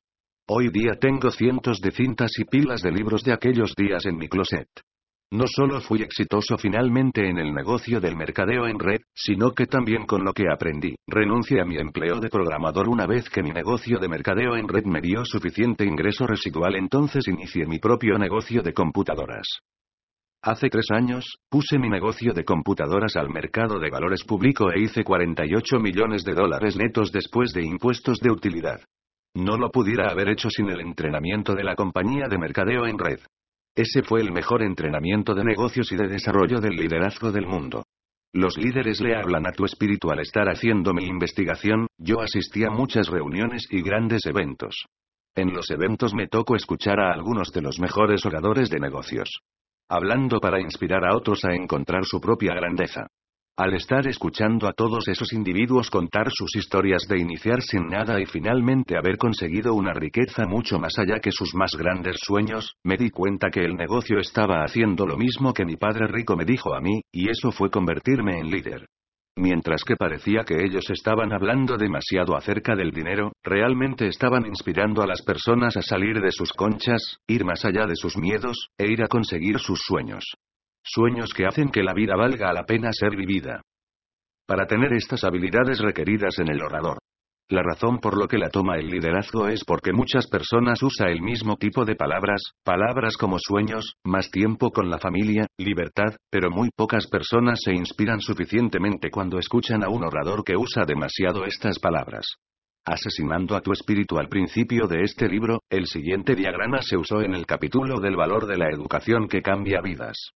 Hoy 0.49 0.71
día 0.71 0.95
tengo 0.99 1.31
cientos 1.31 1.83
de 1.83 1.91
cintas 1.91 2.31
y 2.39 2.45
pilas 2.47 2.81
de 2.81 2.91
libros 2.91 3.23
de 3.23 3.35
aquellos 3.35 3.75
días 3.77 4.07
en 4.07 4.17
mi 4.17 4.29
closet. 4.29 4.67
No 5.31 5.45
solo 5.47 5.83
fui 5.83 6.01
exitoso 6.01 6.57
finalmente 6.57 7.29
en 7.29 7.37
el 7.37 7.53
negocio 7.53 8.01
del 8.01 8.17
mercadeo 8.17 8.67
en 8.67 8.79
red, 8.79 9.03
sino 9.15 9.51
que 9.51 9.67
también 9.67 10.07
con 10.07 10.25
lo 10.25 10.33
que 10.33 10.45
aprendí, 10.51 10.95
renuncié 11.07 11.61
a 11.61 11.67
mi 11.67 11.77
empleo 11.77 12.19
de 12.19 12.31
programador 12.31 12.89
una 12.89 13.07
vez 13.07 13.29
que 13.29 13.43
mi 13.43 13.51
negocio 13.51 13.99
de 13.99 14.09
mercadeo 14.09 14.57
en 14.57 14.69
red 14.69 14.87
me 14.87 15.03
dio 15.03 15.23
suficiente 15.27 15.85
ingreso 15.85 16.27
residual 16.27 16.77
entonces 16.77 17.29
inicié 17.29 17.67
mi 17.67 17.79
propio 17.79 18.17
negocio 18.17 18.63
de 18.63 18.73
computadoras. 18.73 19.61
Hace 20.47 20.69
tres 20.69 20.91
años, 20.91 21.39
puse 21.49 21.79
mi 21.79 21.89
negocio 21.89 22.35
de 22.35 22.45
computadoras 22.45 23.17
al 23.17 23.31
mercado 23.31 23.79
de 23.79 23.89
valores 23.89 24.25
público 24.25 24.71
e 24.71 24.79
hice 24.79 25.03
48 25.03 25.79
millones 25.79 26.23
de 26.23 26.35
dólares 26.35 26.77
netos 26.77 27.11
después 27.11 27.55
de 27.55 27.65
impuestos 27.65 28.19
de 28.19 28.31
utilidad. 28.31 28.83
No 29.35 29.57
lo 29.57 29.71
pudiera 29.71 30.11
haber 30.11 30.29
hecho 30.29 30.51
sin 30.51 30.69
el 30.69 30.83
entrenamiento 30.83 31.55
de 31.55 31.65
la 31.65 31.75
compañía 31.75 32.29
de 32.29 32.37
mercadeo 32.37 32.87
en 32.87 32.99
red. 32.99 33.21
Ese 33.75 34.03
fue 34.03 34.21
el 34.21 34.33
mejor 34.33 34.63
entrenamiento 34.63 35.35
de 35.35 35.45
negocios 35.45 35.91
y 35.93 35.97
de 35.97 36.09
desarrollo 36.09 36.61
del 36.61 36.77
liderazgo 36.77 37.33
del 37.33 37.47
mundo. 37.47 37.85
Los 38.35 38.59
líderes 38.59 39.01
le 39.01 39.17
hablan 39.17 39.47
a 39.47 39.53
tu 39.53 39.65
espíritu 39.65 40.11
al 40.11 40.21
estar 40.21 40.51
haciendo 40.51 40.93
mi 40.93 41.07
investigación, 41.07 41.87
yo 41.97 42.21
asistí 42.21 42.65
a 42.65 42.71
muchas 42.71 43.09
reuniones 43.09 43.67
y 43.71 43.81
grandes 43.81 44.27
eventos. 44.27 44.85
En 45.35 45.55
los 45.55 45.71
eventos 45.71 46.13
me 46.13 46.29
tocó 46.29 46.55
escuchar 46.55 47.01
a 47.01 47.15
algunos 47.15 47.51
de 47.51 47.63
los 47.63 47.81
mejores 47.81 48.27
oradores 48.27 48.69
de 48.69 48.79
negocios. 48.79 49.41
Hablando 49.89 50.41
para 50.41 50.61
inspirar 50.61 51.05
a 51.05 51.15
otros 51.15 51.45
a 51.45 51.55
encontrar 51.55 52.05
su 52.05 52.19
propia 52.19 52.55
grandeza. 52.55 53.07
Al 53.57 53.75
estar 53.75 54.09
escuchando 54.09 54.67
a 54.67 54.73
todos 54.73 55.07
esos 55.09 55.33
individuos 55.33 55.91
contar 55.91 56.29
sus 56.33 56.57
historias 56.57 57.07
de 57.07 57.21
iniciar 57.21 57.63
sin 57.63 57.87
nada 57.87 58.19
y 58.21 58.27
finalmente 58.27 58.97
haber 58.97 59.19
conseguido 59.19 59.75
una 59.75 59.93
riqueza 59.93 60.47
mucho 60.47 60.79
más 60.81 60.99
allá 60.99 61.21
que 61.21 61.31
sus 61.31 61.55
más 61.55 61.73
grandes 61.79 62.17
sueños, 62.19 62.75
me 62.83 62.97
di 62.97 63.11
cuenta 63.11 63.51
que 63.51 63.61
el 63.61 63.77
negocio 63.77 64.19
estaba 64.19 64.65
haciendo 64.65 65.07
lo 65.07 65.17
mismo 65.17 65.53
que 65.53 65.65
mi 65.65 65.77
padre 65.77 66.09
rico 66.09 66.35
me 66.35 66.45
dijo 66.45 66.75
a 66.75 66.81
mí, 66.81 67.03
y 67.13 67.29
eso 67.29 67.53
fue 67.53 67.71
convertirme 67.71 68.41
en 68.41 68.51
líder. 68.51 68.87
Mientras 69.37 69.83
que 69.83 69.97
parecía 69.97 70.45
que 70.45 70.65
ellos 70.65 70.89
estaban 70.91 71.33
hablando 71.33 71.77
demasiado 71.77 72.37
acerca 72.37 72.77
del 72.77 72.93
dinero, 72.93 73.33
realmente 73.43 74.07
estaban 74.07 74.47
inspirando 74.47 75.03
a 75.03 75.07
las 75.07 75.23
personas 75.23 75.77
a 75.77 75.83
salir 75.83 76.21
de 76.21 76.31
sus 76.31 76.53
conchas, 76.53 77.19
ir 77.27 77.45
más 77.45 77.65
allá 77.65 77.87
de 77.87 77.97
sus 77.97 78.17
miedos, 78.17 78.69
e 78.79 78.87
ir 78.87 79.03
a 79.03 79.09
conseguir 79.09 79.59
sus 79.59 79.81
sueños. 79.81 80.25
Sueños 80.85 81.33
que 81.35 81.47
hacen 81.47 81.71
que 81.71 81.83
la 81.83 81.95
vida 81.95 82.15
valga 82.15 82.53
la 82.53 82.65
pena 82.65 82.93
ser 82.93 83.17
vivida. 83.17 83.63
Para 84.47 84.67
tener 84.67 84.93
estas 84.93 85.25
habilidades 85.25 85.81
requeridas 85.81 86.39
en 86.39 86.51
el 86.51 86.63
orador. 86.63 86.99
La 87.51 87.63
razón 87.63 87.99
por 87.99 88.17
lo 88.17 88.27
que 88.27 88.39
la 88.39 88.49
toma 88.49 88.77
el 88.77 88.89
liderazgo 88.89 89.49
es 89.49 89.65
porque 89.65 89.93
muchas 89.93 90.27
personas 90.29 90.83
usan 90.83 91.09
el 91.09 91.21
mismo 91.21 91.57
tipo 91.57 91.85
de 91.85 91.95
palabras, 91.95 92.41
palabras 92.65 93.19
como 93.19 93.37
sueños, 93.39 93.97
más 94.03 94.31
tiempo 94.31 94.71
con 94.71 94.89
la 94.89 94.99
familia, 94.99 95.47
libertad, 95.59 96.17
pero 96.31 96.51
muy 96.51 96.71
pocas 96.75 97.07
personas 97.07 97.61
se 97.63 97.75
inspiran 97.75 98.21
suficientemente 98.21 99.11
cuando 99.11 99.39
escuchan 99.39 99.85
a 99.85 99.91
un 99.91 100.05
orador 100.05 100.43
que 100.43 100.57
usa 100.57 100.87
demasiado 100.87 101.45
estas 101.45 101.79
palabras. 101.79 102.25
Asesinando 102.87 103.57
a 103.57 103.61
tu 103.61 103.73
espíritu 103.73 104.19
al 104.19 104.29
principio 104.29 104.87
de 104.87 105.03
este 105.03 105.29
libro, 105.29 105.61
el 105.69 105.87
siguiente 105.87 106.35
diagrama 106.35 106.81
se 106.81 106.97
usó 106.97 107.21
en 107.21 107.35
el 107.35 107.45
capítulo 107.45 108.01
del 108.01 108.17
valor 108.17 108.47
de 108.47 108.57
la 108.57 108.71
educación 108.71 109.29
que 109.29 109.43
cambia 109.43 109.83
vidas. 109.83 110.31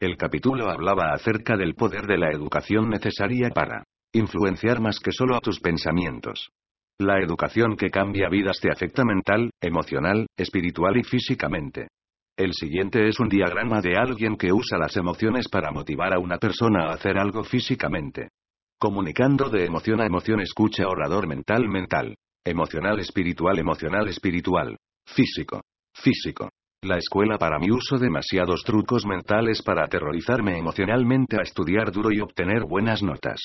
El 0.00 0.16
capítulo 0.16 0.70
hablaba 0.70 1.12
acerca 1.12 1.56
del 1.56 1.74
poder 1.74 2.06
de 2.06 2.18
la 2.18 2.30
educación 2.30 2.88
necesaria 2.88 3.50
para 3.54 3.84
influenciar 4.14 4.80
más 4.80 4.98
que 5.00 5.12
solo 5.12 5.36
a 5.36 5.40
tus 5.40 5.60
pensamientos. 5.60 6.50
La 6.98 7.20
educación 7.20 7.76
que 7.76 7.90
cambia 7.90 8.28
vidas 8.28 8.60
te 8.60 8.70
afecta 8.70 9.04
mental, 9.04 9.50
emocional, 9.60 10.26
espiritual 10.36 10.96
y 10.96 11.02
físicamente. 11.02 11.88
El 12.36 12.52
siguiente 12.52 13.08
es 13.08 13.18
un 13.18 13.28
diagrama 13.28 13.80
de 13.80 13.96
alguien 13.96 14.36
que 14.36 14.52
usa 14.52 14.78
las 14.78 14.96
emociones 14.96 15.48
para 15.48 15.72
motivar 15.72 16.14
a 16.14 16.20
una 16.20 16.38
persona 16.38 16.86
a 16.86 16.94
hacer 16.94 17.18
algo 17.18 17.42
físicamente. 17.42 18.28
Comunicando 18.78 19.48
de 19.48 19.64
emoción 19.64 20.00
a 20.00 20.06
emoción 20.06 20.40
escucha 20.40 20.86
orador 20.86 21.26
mental 21.26 21.68
mental. 21.68 22.14
Emocional 22.44 23.00
espiritual 23.00 23.58
emocional 23.58 24.08
espiritual. 24.08 24.76
Físico. 25.06 25.62
Físico. 25.94 26.50
La 26.82 26.98
escuela 26.98 27.38
para 27.38 27.58
mí 27.58 27.70
uso 27.70 27.98
demasiados 27.98 28.62
trucos 28.62 29.06
mentales 29.06 29.62
para 29.62 29.84
aterrorizarme 29.84 30.58
emocionalmente 30.58 31.38
a 31.38 31.42
estudiar 31.42 31.90
duro 31.90 32.12
y 32.12 32.20
obtener 32.20 32.64
buenas 32.64 33.02
notas. 33.02 33.40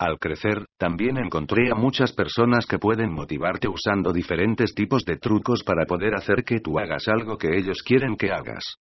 Al 0.00 0.18
crecer, 0.18 0.64
también 0.78 1.18
encontré 1.18 1.70
a 1.70 1.74
muchas 1.74 2.14
personas 2.14 2.64
que 2.64 2.78
pueden 2.78 3.12
motivarte 3.12 3.68
usando 3.68 4.14
diferentes 4.14 4.74
tipos 4.74 5.04
de 5.04 5.18
trucos 5.18 5.62
para 5.62 5.84
poder 5.84 6.14
hacer 6.14 6.42
que 6.42 6.58
tú 6.58 6.78
hagas 6.78 7.06
algo 7.06 7.36
que 7.36 7.58
ellos 7.58 7.82
quieren 7.82 8.16
que 8.16 8.32
hagas. 8.32 8.76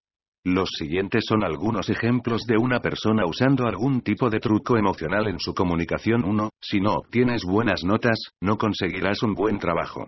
Los 0.46 0.70
siguientes 0.78 1.26
son 1.28 1.44
algunos 1.44 1.90
ejemplos 1.90 2.44
de 2.48 2.56
una 2.58 2.80
persona 2.80 3.26
usando 3.26 3.68
algún 3.68 4.00
tipo 4.00 4.30
de 4.30 4.40
truco 4.40 4.78
emocional 4.78 5.28
en 5.28 5.40
su 5.40 5.54
comunicación 5.54 6.24
1. 6.24 6.52
Si 6.62 6.80
no 6.80 6.94
obtienes 6.94 7.44
buenas 7.44 7.84
notas, 7.84 8.32
no 8.40 8.58
conseguirás 8.58 9.22
un 9.22 9.34
buen 9.34 9.60
trabajo. 9.60 10.08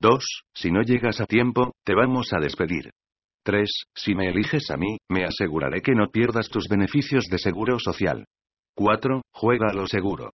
2. 0.00 0.24
Si 0.54 0.70
no 0.70 0.82
llegas 0.82 1.20
a 1.20 1.26
tiempo, 1.26 1.72
te 1.84 1.96
vamos 1.96 2.32
a 2.32 2.38
despedir. 2.38 2.92
3. 3.42 3.68
Si 3.96 4.14
me 4.14 4.28
eliges 4.28 4.70
a 4.70 4.76
mí, 4.76 4.98
me 5.10 5.24
aseguraré 5.24 5.82
que 5.82 5.96
no 5.96 6.06
pierdas 6.12 6.48
tus 6.50 6.68
beneficios 6.68 7.24
de 7.24 7.38
seguro 7.38 7.80
social. 7.80 8.26
4. 8.76 9.22
Juega 9.32 9.66
a 9.68 9.74
lo 9.74 9.88
seguro. 9.88 10.30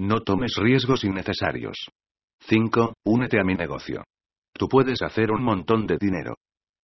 No 0.00 0.22
tomes 0.22 0.54
riesgos 0.56 1.04
innecesarios. 1.04 1.76
5. 2.46 2.94
Únete 3.04 3.38
a 3.38 3.44
mi 3.44 3.54
negocio. 3.54 4.04
Tú 4.54 4.66
puedes 4.66 5.02
hacer 5.02 5.30
un 5.30 5.44
montón 5.44 5.86
de 5.86 5.98
dinero. 5.98 6.36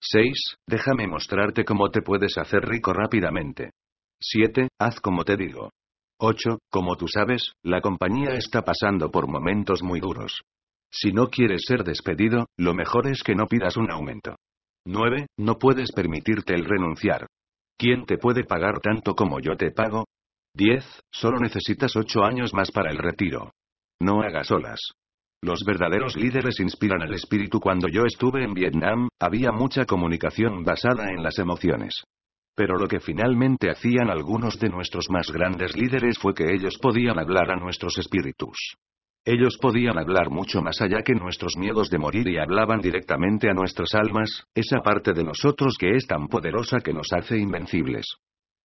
6. 0.02 0.56
Déjame 0.68 1.06
mostrarte 1.06 1.64
cómo 1.64 1.88
te 1.88 2.02
puedes 2.02 2.36
hacer 2.36 2.68
rico 2.68 2.92
rápidamente. 2.92 3.70
7. 4.20 4.68
Haz 4.78 5.00
como 5.00 5.24
te 5.24 5.38
digo. 5.38 5.70
8. 6.20 6.58
Como 6.70 6.96
tú 6.96 7.08
sabes, 7.08 7.54
la 7.64 7.80
compañía 7.80 8.34
está 8.34 8.60
pasando 8.60 9.10
por 9.10 9.28
momentos 9.28 9.82
muy 9.82 10.00
duros. 10.00 10.42
Si 10.92 11.10
no 11.10 11.28
quieres 11.28 11.62
ser 11.66 11.84
despedido, 11.84 12.48
lo 12.58 12.74
mejor 12.74 13.06
es 13.06 13.22
que 13.22 13.34
no 13.34 13.46
pidas 13.46 13.78
un 13.78 13.90
aumento. 13.90 14.36
9. 14.84 15.28
No 15.38 15.54
puedes 15.54 15.90
permitirte 15.92 16.52
el 16.52 16.66
renunciar. 16.66 17.26
¿Quién 17.78 18.04
te 18.04 18.18
puede 18.18 18.44
pagar 18.44 18.80
tanto 18.80 19.14
como 19.14 19.40
yo 19.40 19.56
te 19.56 19.70
pago? 19.70 20.04
10. 20.56 21.02
Solo 21.12 21.38
necesitas 21.38 21.94
8 21.96 22.24
años 22.24 22.54
más 22.54 22.70
para 22.70 22.90
el 22.90 22.96
retiro. 22.96 23.52
No 24.00 24.22
hagas 24.22 24.50
olas. 24.50 24.80
Los 25.42 25.64
verdaderos 25.64 26.16
líderes 26.16 26.60
inspiran 26.60 27.02
el 27.02 27.12
espíritu. 27.12 27.60
Cuando 27.60 27.88
yo 27.88 28.06
estuve 28.06 28.42
en 28.42 28.54
Vietnam, 28.54 29.08
había 29.20 29.52
mucha 29.52 29.84
comunicación 29.84 30.64
basada 30.64 31.10
en 31.10 31.22
las 31.22 31.38
emociones. 31.38 32.04
Pero 32.56 32.78
lo 32.78 32.88
que 32.88 33.00
finalmente 33.00 33.70
hacían 33.70 34.08
algunos 34.08 34.58
de 34.58 34.70
nuestros 34.70 35.10
más 35.10 35.30
grandes 35.30 35.76
líderes 35.76 36.18
fue 36.18 36.32
que 36.32 36.54
ellos 36.54 36.78
podían 36.80 37.18
hablar 37.18 37.50
a 37.50 37.56
nuestros 37.56 37.98
espíritus. 37.98 38.56
Ellos 39.26 39.58
podían 39.60 39.98
hablar 39.98 40.30
mucho 40.30 40.62
más 40.62 40.80
allá 40.80 41.02
que 41.02 41.12
nuestros 41.12 41.58
miedos 41.58 41.90
de 41.90 41.98
morir 41.98 42.28
y 42.28 42.38
hablaban 42.38 42.80
directamente 42.80 43.50
a 43.50 43.52
nuestras 43.52 43.94
almas, 43.94 44.44
esa 44.54 44.80
parte 44.80 45.12
de 45.12 45.24
nosotros 45.24 45.76
que 45.78 45.90
es 45.90 46.06
tan 46.06 46.28
poderosa 46.28 46.80
que 46.80 46.94
nos 46.94 47.12
hace 47.12 47.36
invencibles. 47.36 48.06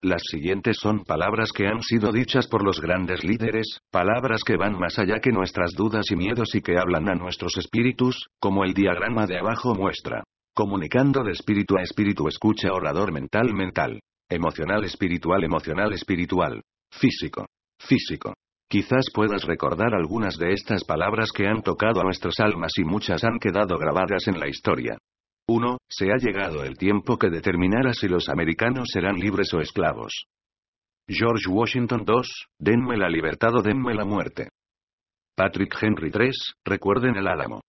Las 0.03 0.23
siguientes 0.31 0.77
son 0.81 1.03
palabras 1.03 1.51
que 1.51 1.67
han 1.67 1.83
sido 1.83 2.11
dichas 2.11 2.47
por 2.47 2.65
los 2.65 2.81
grandes 2.81 3.23
líderes, 3.23 3.81
palabras 3.91 4.43
que 4.43 4.57
van 4.57 4.79
más 4.79 4.97
allá 4.97 5.19
que 5.19 5.31
nuestras 5.31 5.73
dudas 5.73 6.09
y 6.09 6.15
miedos 6.15 6.55
y 6.55 6.61
que 6.61 6.79
hablan 6.79 7.07
a 7.07 7.13
nuestros 7.13 7.55
espíritus, 7.57 8.29
como 8.39 8.63
el 8.63 8.73
diagrama 8.73 9.27
de 9.27 9.37
abajo 9.37 9.75
muestra. 9.75 10.23
Comunicando 10.55 11.23
de 11.23 11.33
espíritu 11.33 11.77
a 11.77 11.83
espíritu 11.83 12.27
escucha 12.27 12.73
orador 12.73 13.11
mental 13.11 13.53
mental. 13.53 13.99
Emocional 14.27 14.83
espiritual 14.85 15.43
emocional 15.43 15.93
espiritual. 15.93 16.63
Físico. 16.91 17.45
Físico. 17.79 18.33
Quizás 18.67 19.05
puedas 19.13 19.43
recordar 19.43 19.93
algunas 19.93 20.35
de 20.37 20.53
estas 20.53 20.83
palabras 20.83 21.31
que 21.31 21.45
han 21.45 21.61
tocado 21.61 22.01
a 22.01 22.03
nuestras 22.03 22.39
almas 22.39 22.71
y 22.77 22.83
muchas 22.85 23.23
han 23.23 23.37
quedado 23.37 23.77
grabadas 23.77 24.27
en 24.27 24.39
la 24.39 24.47
historia. 24.47 24.97
1. 25.51 25.77
Se 25.89 26.11
ha 26.11 26.17
llegado 26.17 26.63
el 26.63 26.77
tiempo 26.77 27.17
que 27.17 27.29
determinará 27.29 27.93
si 27.93 28.07
los 28.07 28.29
americanos 28.29 28.89
serán 28.91 29.17
libres 29.17 29.53
o 29.53 29.59
esclavos. 29.59 30.25
George 31.07 31.49
Washington 31.49 32.03
2. 32.05 32.47
Denme 32.57 32.97
la 32.97 33.09
libertad 33.09 33.53
o 33.55 33.61
denme 33.61 33.93
la 33.93 34.05
muerte. 34.05 34.49
Patrick 35.35 35.75
Henry 35.81 36.09
3. 36.09 36.53
Recuerden 36.65 37.17
el 37.17 37.27
álamo. 37.27 37.61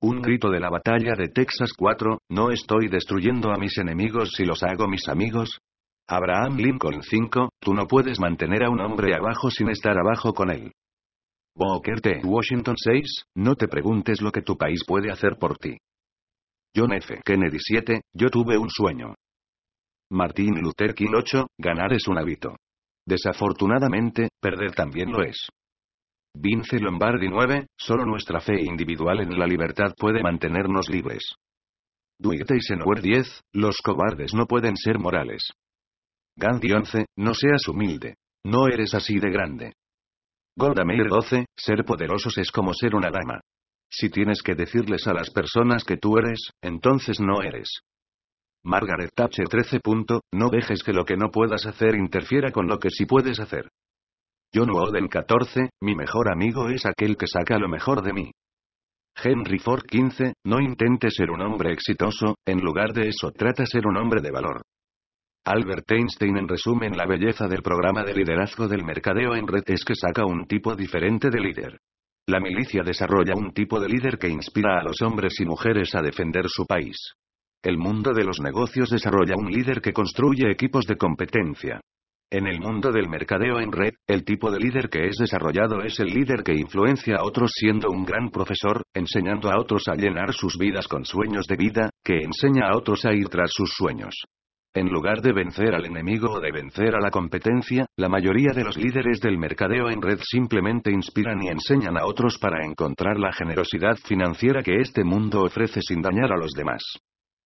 Un 0.00 0.20
grito 0.20 0.50
de 0.50 0.60
la 0.60 0.70
batalla 0.70 1.14
de 1.16 1.28
Texas 1.28 1.72
4. 1.76 2.18
No 2.28 2.50
estoy 2.50 2.88
destruyendo 2.88 3.50
a 3.50 3.58
mis 3.58 3.78
enemigos 3.78 4.32
si 4.36 4.44
los 4.44 4.62
hago 4.62 4.86
mis 4.86 5.08
amigos. 5.08 5.58
Abraham 6.06 6.56
Lincoln 6.56 7.02
5, 7.02 7.50
tú 7.60 7.74
no 7.74 7.86
puedes 7.86 8.18
mantener 8.18 8.64
a 8.64 8.70
un 8.70 8.80
hombre 8.80 9.14
abajo 9.14 9.50
sin 9.50 9.68
estar 9.68 9.98
abajo 9.98 10.32
con 10.32 10.50
él. 10.50 10.72
Booker 11.54 12.00
T. 12.00 12.20
Washington 12.24 12.76
6, 12.78 13.24
no 13.34 13.56
te 13.56 13.66
preguntes 13.66 14.22
lo 14.22 14.30
que 14.30 14.42
tu 14.42 14.56
país 14.56 14.84
puede 14.86 15.10
hacer 15.10 15.36
por 15.38 15.58
ti. 15.58 15.76
John 16.74 16.92
F. 16.92 17.20
Kennedy 17.24 17.58
7, 17.58 18.02
yo 18.14 18.28
tuve 18.28 18.58
un 18.58 18.70
sueño. 18.70 19.14
Martin 20.10 20.60
Luther 20.60 20.94
King 20.94 21.12
8, 21.16 21.46
ganar 21.58 21.92
es 21.92 22.06
un 22.08 22.18
hábito. 22.18 22.56
Desafortunadamente, 23.06 24.28
perder 24.40 24.74
también 24.74 25.10
lo 25.10 25.22
es. 25.22 25.48
Vince 26.34 26.78
Lombardi 26.78 27.28
9, 27.28 27.66
solo 27.76 28.04
nuestra 28.04 28.40
fe 28.40 28.62
individual 28.62 29.20
en 29.20 29.38
la 29.38 29.46
libertad 29.46 29.94
puede 29.96 30.22
mantenernos 30.22 30.88
libres. 30.88 31.34
Dwight 32.20 32.50
Eisenhower 32.50 33.00
10, 33.00 33.42
los 33.54 33.78
cobardes 33.82 34.34
no 34.34 34.46
pueden 34.46 34.76
ser 34.76 34.98
morales. 34.98 35.50
Gandhi 36.36 36.72
11, 36.72 37.06
no 37.16 37.34
seas 37.34 37.66
humilde. 37.68 38.16
No 38.44 38.68
eres 38.68 38.94
así 38.94 39.18
de 39.18 39.30
grande. 39.30 39.72
Golda 40.56 40.84
Meir 40.84 41.08
12, 41.08 41.46
ser 41.56 41.84
poderosos 41.84 42.38
es 42.38 42.50
como 42.50 42.72
ser 42.74 42.94
una 42.94 43.10
dama. 43.10 43.40
Si 43.90 44.10
tienes 44.10 44.42
que 44.42 44.54
decirles 44.54 45.06
a 45.06 45.14
las 45.14 45.30
personas 45.30 45.84
que 45.84 45.96
tú 45.96 46.18
eres, 46.18 46.50
entonces 46.62 47.20
no 47.20 47.42
eres. 47.42 47.68
Margaret 48.64 49.10
Thatcher 49.14 49.48
13. 49.48 49.80
No 50.32 50.50
dejes 50.50 50.82
que 50.82 50.92
lo 50.92 51.04
que 51.04 51.16
no 51.16 51.30
puedas 51.30 51.64
hacer 51.66 51.94
interfiera 51.94 52.50
con 52.50 52.66
lo 52.66 52.78
que 52.78 52.90
sí 52.90 53.06
puedes 53.06 53.40
hacer. 53.40 53.70
John 54.54 54.70
Wooden 54.70 55.08
14, 55.08 55.70
mi 55.82 55.94
mejor 55.94 56.30
amigo 56.30 56.68
es 56.70 56.86
aquel 56.86 57.16
que 57.16 57.26
saca 57.26 57.58
lo 57.58 57.68
mejor 57.68 58.02
de 58.02 58.12
mí. 58.12 58.30
Henry 59.22 59.58
Ford 59.58 59.82
15, 59.82 60.34
no 60.44 60.60
intentes 60.60 61.14
ser 61.14 61.30
un 61.30 61.42
hombre 61.42 61.72
exitoso, 61.72 62.36
en 62.46 62.60
lugar 62.60 62.92
de 62.92 63.08
eso 63.08 63.30
trata 63.32 63.66
ser 63.66 63.86
un 63.86 63.96
hombre 63.96 64.20
de 64.22 64.30
valor. 64.30 64.62
Albert 65.44 65.90
Einstein 65.90 66.36
en 66.36 66.48
resumen 66.48 66.96
la 66.96 67.06
belleza 67.06 67.48
del 67.48 67.62
programa 67.62 68.04
de 68.04 68.14
liderazgo 68.14 68.68
del 68.68 68.84
mercadeo 68.84 69.34
en 69.34 69.46
red 69.46 69.64
es 69.66 69.84
que 69.84 69.94
saca 69.94 70.24
un 70.24 70.46
tipo 70.46 70.74
diferente 70.76 71.30
de 71.30 71.40
líder. 71.40 71.78
La 72.28 72.40
milicia 72.40 72.82
desarrolla 72.82 73.32
un 73.34 73.54
tipo 73.54 73.80
de 73.80 73.88
líder 73.88 74.18
que 74.18 74.28
inspira 74.28 74.78
a 74.78 74.82
los 74.82 75.00
hombres 75.00 75.40
y 75.40 75.46
mujeres 75.46 75.94
a 75.94 76.02
defender 76.02 76.44
su 76.46 76.66
país. 76.66 77.14
El 77.62 77.78
mundo 77.78 78.12
de 78.12 78.22
los 78.22 78.38
negocios 78.38 78.90
desarrolla 78.90 79.32
un 79.34 79.50
líder 79.50 79.80
que 79.80 79.94
construye 79.94 80.50
equipos 80.50 80.84
de 80.84 80.96
competencia. 80.96 81.80
En 82.30 82.46
el 82.46 82.60
mundo 82.60 82.92
del 82.92 83.08
mercadeo 83.08 83.60
en 83.60 83.72
red, 83.72 83.94
el 84.06 84.26
tipo 84.26 84.50
de 84.50 84.58
líder 84.58 84.90
que 84.90 85.06
es 85.06 85.16
desarrollado 85.16 85.80
es 85.82 85.98
el 86.00 86.08
líder 86.08 86.42
que 86.42 86.52
influencia 86.52 87.16
a 87.16 87.24
otros 87.24 87.50
siendo 87.54 87.88
un 87.88 88.04
gran 88.04 88.28
profesor, 88.28 88.82
enseñando 88.92 89.50
a 89.50 89.58
otros 89.58 89.84
a 89.88 89.94
llenar 89.94 90.34
sus 90.34 90.58
vidas 90.58 90.86
con 90.86 91.06
sueños 91.06 91.46
de 91.46 91.56
vida, 91.56 91.88
que 92.04 92.18
enseña 92.18 92.68
a 92.68 92.76
otros 92.76 93.06
a 93.06 93.14
ir 93.14 93.30
tras 93.30 93.50
sus 93.54 93.70
sueños. 93.72 94.14
En 94.78 94.90
lugar 94.90 95.22
de 95.22 95.32
vencer 95.32 95.74
al 95.74 95.86
enemigo 95.86 96.34
o 96.34 96.40
de 96.40 96.52
vencer 96.52 96.94
a 96.94 97.00
la 97.00 97.10
competencia, 97.10 97.86
la 97.96 98.08
mayoría 98.08 98.52
de 98.54 98.62
los 98.62 98.76
líderes 98.76 99.20
del 99.20 99.36
mercadeo 99.36 99.90
en 99.90 100.00
red 100.00 100.20
simplemente 100.22 100.92
inspiran 100.92 101.42
y 101.42 101.48
enseñan 101.48 101.98
a 101.98 102.06
otros 102.06 102.38
para 102.38 102.64
encontrar 102.64 103.18
la 103.18 103.32
generosidad 103.32 103.96
financiera 103.96 104.62
que 104.62 104.76
este 104.76 105.02
mundo 105.02 105.42
ofrece 105.42 105.80
sin 105.82 106.00
dañar 106.00 106.30
a 106.32 106.36
los 106.36 106.52
demás. 106.52 106.84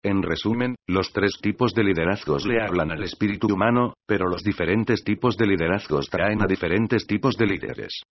En 0.03 0.21
resumen, 0.21 0.75
los 0.87 1.11
tres 1.11 1.39
tipos 1.41 1.73
de 1.73 1.83
liderazgos 1.83 2.45
le 2.45 2.61
hablan 2.61 2.91
al 2.91 3.01
espíritu 3.01 3.47
humano, 3.51 3.95
pero 4.05 4.27
los 4.27 4.43
diferentes 4.43 5.03
tipos 5.03 5.35
de 5.35 5.47
liderazgos 5.47 6.11
traen 6.11 6.39
a 6.43 6.45
diferentes 6.45 7.07
tipos 7.07 7.35
de 7.35 7.47
líderes. 7.47 8.03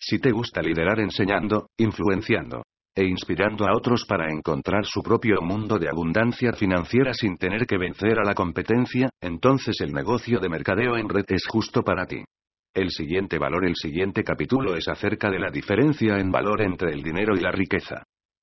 Si 0.00 0.18
te 0.18 0.30
gusta 0.30 0.62
liderar 0.62 1.00
enseñando, 1.00 1.66
influenciando, 1.76 2.62
e 3.00 3.06
inspirando 3.06 3.66
a 3.66 3.74
otros 3.74 4.04
para 4.06 4.30
encontrar 4.30 4.84
su 4.84 5.02
propio 5.02 5.40
mundo 5.40 5.78
de 5.78 5.88
abundancia 5.88 6.52
financiera 6.52 7.14
sin 7.14 7.38
tener 7.38 7.66
que 7.66 7.78
vencer 7.78 8.18
a 8.18 8.24
la 8.24 8.34
competencia, 8.34 9.08
entonces 9.22 9.80
el 9.80 9.90
negocio 9.90 10.38
de 10.38 10.50
mercadeo 10.50 10.98
en 10.98 11.08
red 11.08 11.24
es 11.28 11.46
justo 11.48 11.82
para 11.82 12.04
ti. 12.04 12.22
El 12.74 12.90
siguiente 12.90 13.38
valor, 13.38 13.64
el 13.64 13.74
siguiente 13.74 14.22
capítulo 14.22 14.76
es 14.76 14.86
acerca 14.86 15.30
de 15.30 15.38
la 15.38 15.50
diferencia 15.50 16.18
en 16.18 16.30
valor 16.30 16.60
entre 16.60 16.92
el 16.92 17.02
dinero 17.02 17.34
y 17.34 17.40
la 17.40 17.50
riqueza. 17.50 18.02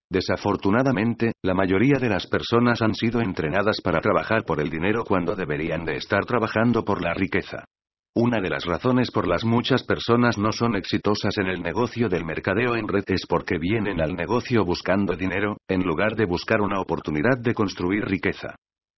Desafortunadamente, 0.10 1.34
la 1.44 1.54
mayoría 1.54 2.00
de 2.00 2.10
las 2.10 2.26
personas 2.26 2.82
han 2.82 2.96
sido 2.96 3.22
entrenadas 3.22 3.80
para 3.84 4.02
trabajar 4.02 4.44
por 4.44 4.60
el 4.60 4.72
dinero 4.72 5.04
cuando 5.04 5.36
deberían 5.36 5.86
de 5.86 5.98
estar 5.98 6.26
trabajando 6.26 6.84
por 6.84 7.04
la 7.04 7.14
riqueza. 7.14 7.64
Una 8.20 8.42
de 8.42 8.50
las 8.50 8.66
razones 8.66 9.12
por 9.12 9.28
las 9.28 9.46
muchas 9.46 9.84
personas 9.84 10.40
no 10.40 10.52
son 10.52 10.76
exitosas 10.76 11.38
en 11.38 11.46
el 11.46 11.62
negocio 11.62 12.10
del 12.10 12.26
mercadeo 12.26 12.76
en 12.76 12.88
red 12.88 13.04
es 13.10 13.28
porque 13.28 13.60
vienen 13.60 14.02
al 14.02 14.16
negocio 14.16 14.66
buscando 14.66 15.16
dinero, 15.16 15.58
en 15.68 15.84
lugar 15.84 16.16
de 16.16 16.26
buscar 16.26 16.62
una 16.62 16.82
oportunidad 16.82 17.38
de 17.38 17.54
construir 17.54 18.06
riqueza. 18.06 18.56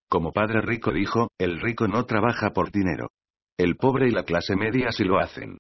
Como 0.10 0.32
padre 0.32 0.62
rico 0.62 0.94
dijo, 0.94 1.28
el 1.38 1.60
rico 1.60 1.86
no 1.90 2.06
trabaja 2.06 2.52
por 2.52 2.72
dinero. 2.72 3.10
El 3.58 3.76
pobre 3.76 4.08
y 4.08 4.12
la 4.12 4.24
clase 4.24 4.56
media 4.56 4.90
sí 4.94 5.04
lo 5.04 5.20
hacen. 5.20 5.58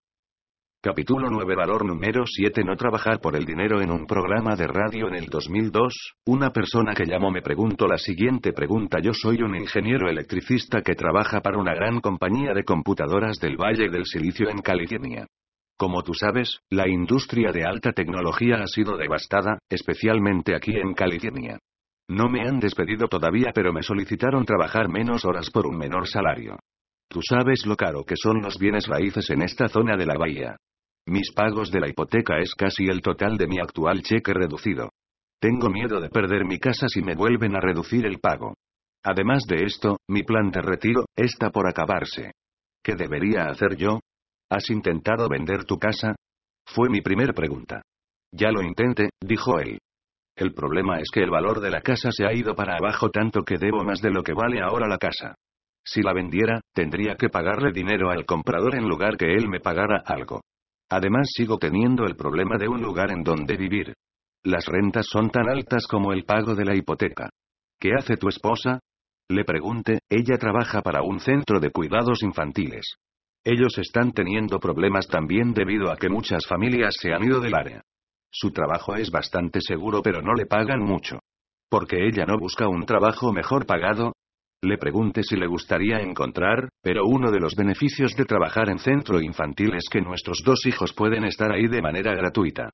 Capítulo 0.81 1.27
9 1.29 1.55
Valor 1.57 1.85
número 1.85 2.23
7 2.25 2.63
No 2.63 2.77
trabajar 2.77 3.19
por 3.19 3.35
el 3.35 3.43
dinero 3.43 3.81
en 3.81 3.91
un 3.91 4.05
programa 4.05 4.55
de 4.55 4.65
radio 4.65 5.09
en 5.09 5.15
el 5.15 5.25
2002, 5.25 6.13
una 6.27 6.51
persona 6.51 6.93
que 6.93 7.03
llamó 7.05 7.31
me 7.31 7.41
preguntó 7.41 7.85
la 7.85 7.97
siguiente 7.97 8.53
pregunta 8.53 8.99
Yo 9.01 9.11
soy 9.13 9.41
un 9.41 9.57
ingeniero 9.57 10.07
electricista 10.07 10.81
que 10.81 10.95
trabaja 10.95 11.41
para 11.41 11.57
una 11.57 11.75
gran 11.75 11.99
compañía 11.99 12.53
de 12.53 12.63
computadoras 12.63 13.39
del 13.41 13.57
Valle 13.57 13.89
del 13.89 14.05
Silicio 14.05 14.49
en 14.49 14.59
California. 14.59 15.27
Como 15.77 16.01
tú 16.01 16.13
sabes, 16.13 16.61
la 16.69 16.87
industria 16.87 17.51
de 17.51 17.65
alta 17.65 17.91
tecnología 17.91 18.55
ha 18.63 18.67
sido 18.67 18.95
devastada, 18.95 19.59
especialmente 19.69 20.55
aquí 20.55 20.77
en 20.77 20.93
California. 20.93 21.59
No 22.07 22.29
me 22.29 22.47
han 22.47 22.61
despedido 22.61 23.09
todavía 23.09 23.51
pero 23.53 23.73
me 23.73 23.83
solicitaron 23.83 24.45
trabajar 24.45 24.87
menos 24.87 25.25
horas 25.25 25.49
por 25.49 25.67
un 25.67 25.77
menor 25.77 26.07
salario. 26.07 26.57
Tú 27.09 27.21
sabes 27.27 27.65
lo 27.65 27.75
caro 27.75 28.03
que 28.03 28.15
son 28.15 28.39
los 28.41 28.59
bienes 28.59 28.85
raíces 28.85 29.29
en 29.31 29.41
esta 29.41 29.67
zona 29.67 29.97
de 29.97 30.05
la 30.05 30.15
bahía. 30.15 30.57
Mis 31.07 31.31
pagos 31.33 31.71
de 31.71 31.79
la 31.79 31.89
hipoteca 31.89 32.37
es 32.37 32.53
casi 32.53 32.85
el 32.85 33.01
total 33.01 33.35
de 33.35 33.47
mi 33.47 33.59
actual 33.59 34.03
cheque 34.03 34.31
reducido. 34.31 34.91
Tengo 35.39 35.69
miedo 35.69 35.99
de 35.99 36.09
perder 36.09 36.45
mi 36.45 36.59
casa 36.59 36.87
si 36.87 37.01
me 37.01 37.15
vuelven 37.15 37.55
a 37.55 37.61
reducir 37.61 38.05
el 38.05 38.19
pago. 38.19 38.53
Además 39.03 39.43
de 39.47 39.63
esto, 39.63 39.97
mi 40.07 40.21
plan 40.21 40.51
de 40.51 40.61
retiro 40.61 41.05
está 41.15 41.49
por 41.49 41.67
acabarse. 41.67 42.33
¿Qué 42.83 42.93
debería 42.95 43.45
hacer 43.45 43.75
yo? 43.75 44.01
¿Has 44.51 44.69
intentado 44.69 45.27
vender 45.29 45.63
tu 45.63 45.79
casa? 45.79 46.15
Fue 46.67 46.89
mi 46.89 47.01
primer 47.01 47.33
pregunta. 47.33 47.81
Ya 48.31 48.51
lo 48.51 48.61
intenté, 48.61 49.09
dijo 49.19 49.59
él. 49.59 49.79
El 50.35 50.53
problema 50.53 50.99
es 50.99 51.09
que 51.11 51.21
el 51.21 51.31
valor 51.31 51.59
de 51.59 51.71
la 51.71 51.81
casa 51.81 52.11
se 52.11 52.25
ha 52.25 52.33
ido 52.33 52.53
para 52.53 52.77
abajo 52.77 53.09
tanto 53.09 53.41
que 53.41 53.57
debo 53.57 53.83
más 53.83 53.99
de 53.99 54.11
lo 54.11 54.21
que 54.21 54.33
vale 54.33 54.61
ahora 54.61 54.87
la 54.87 54.97
casa. 54.97 55.33
Si 55.91 56.03
la 56.03 56.13
vendiera, 56.13 56.61
tendría 56.71 57.15
que 57.15 57.29
pagarle 57.29 57.71
dinero 57.71 58.11
al 58.11 58.23
comprador 58.23 58.75
en 58.75 58.87
lugar 58.87 59.17
que 59.17 59.33
él 59.33 59.49
me 59.49 59.59
pagara 59.59 60.03
algo. 60.05 60.41
Además 60.87 61.31
sigo 61.33 61.57
teniendo 61.57 62.05
el 62.05 62.15
problema 62.15 62.57
de 62.59 62.67
un 62.67 62.79
lugar 62.79 63.09
en 63.09 63.23
donde 63.23 63.57
vivir. 63.57 63.95
Las 64.43 64.67
rentas 64.67 65.07
son 65.07 65.31
tan 65.31 65.49
altas 65.49 65.87
como 65.87 66.13
el 66.13 66.25
pago 66.25 66.53
de 66.53 66.63
la 66.63 66.75
hipoteca. 66.75 67.31
¿Qué 67.79 67.89
hace 67.97 68.17
tu 68.17 68.27
esposa? 68.29 68.81
Le 69.29 69.43
pregunté, 69.43 69.97
ella 70.07 70.37
trabaja 70.37 70.83
para 70.83 71.01
un 71.01 71.19
centro 71.19 71.59
de 71.59 71.71
cuidados 71.71 72.21
infantiles. 72.21 72.97
Ellos 73.43 73.75
están 73.79 74.11
teniendo 74.11 74.59
problemas 74.59 75.07
también 75.07 75.55
debido 75.55 75.91
a 75.91 75.97
que 75.97 76.09
muchas 76.09 76.45
familias 76.45 76.97
se 76.99 77.13
han 77.13 77.23
ido 77.23 77.39
del 77.39 77.55
área. 77.55 77.81
Su 78.31 78.51
trabajo 78.51 78.93
es 78.93 79.09
bastante 79.09 79.59
seguro 79.59 80.03
pero 80.03 80.21
no 80.21 80.35
le 80.35 80.45
pagan 80.45 80.83
mucho. 80.83 81.17
¿Porque 81.67 82.05
ella 82.05 82.25
no 82.27 82.37
busca 82.37 82.67
un 82.67 82.85
trabajo 82.85 83.33
mejor 83.33 83.65
pagado? 83.65 84.13
Le 84.61 84.77
pregunté 84.77 85.23
si 85.23 85.37
le 85.37 85.47
gustaría 85.47 86.01
encontrar, 86.01 86.67
pero 86.81 87.05
uno 87.05 87.31
de 87.31 87.39
los 87.39 87.55
beneficios 87.55 88.13
de 88.15 88.25
trabajar 88.25 88.69
en 88.69 88.79
centro 88.79 89.21
infantil 89.21 89.73
es 89.73 89.87
que 89.89 90.01
nuestros 90.01 90.41
dos 90.43 90.65
hijos 90.65 90.91
pueden 90.91 91.23
estar 91.23 91.51
ahí 91.51 91.67
de 91.67 91.81
manera 91.81 92.13
gratuita. 92.13 92.69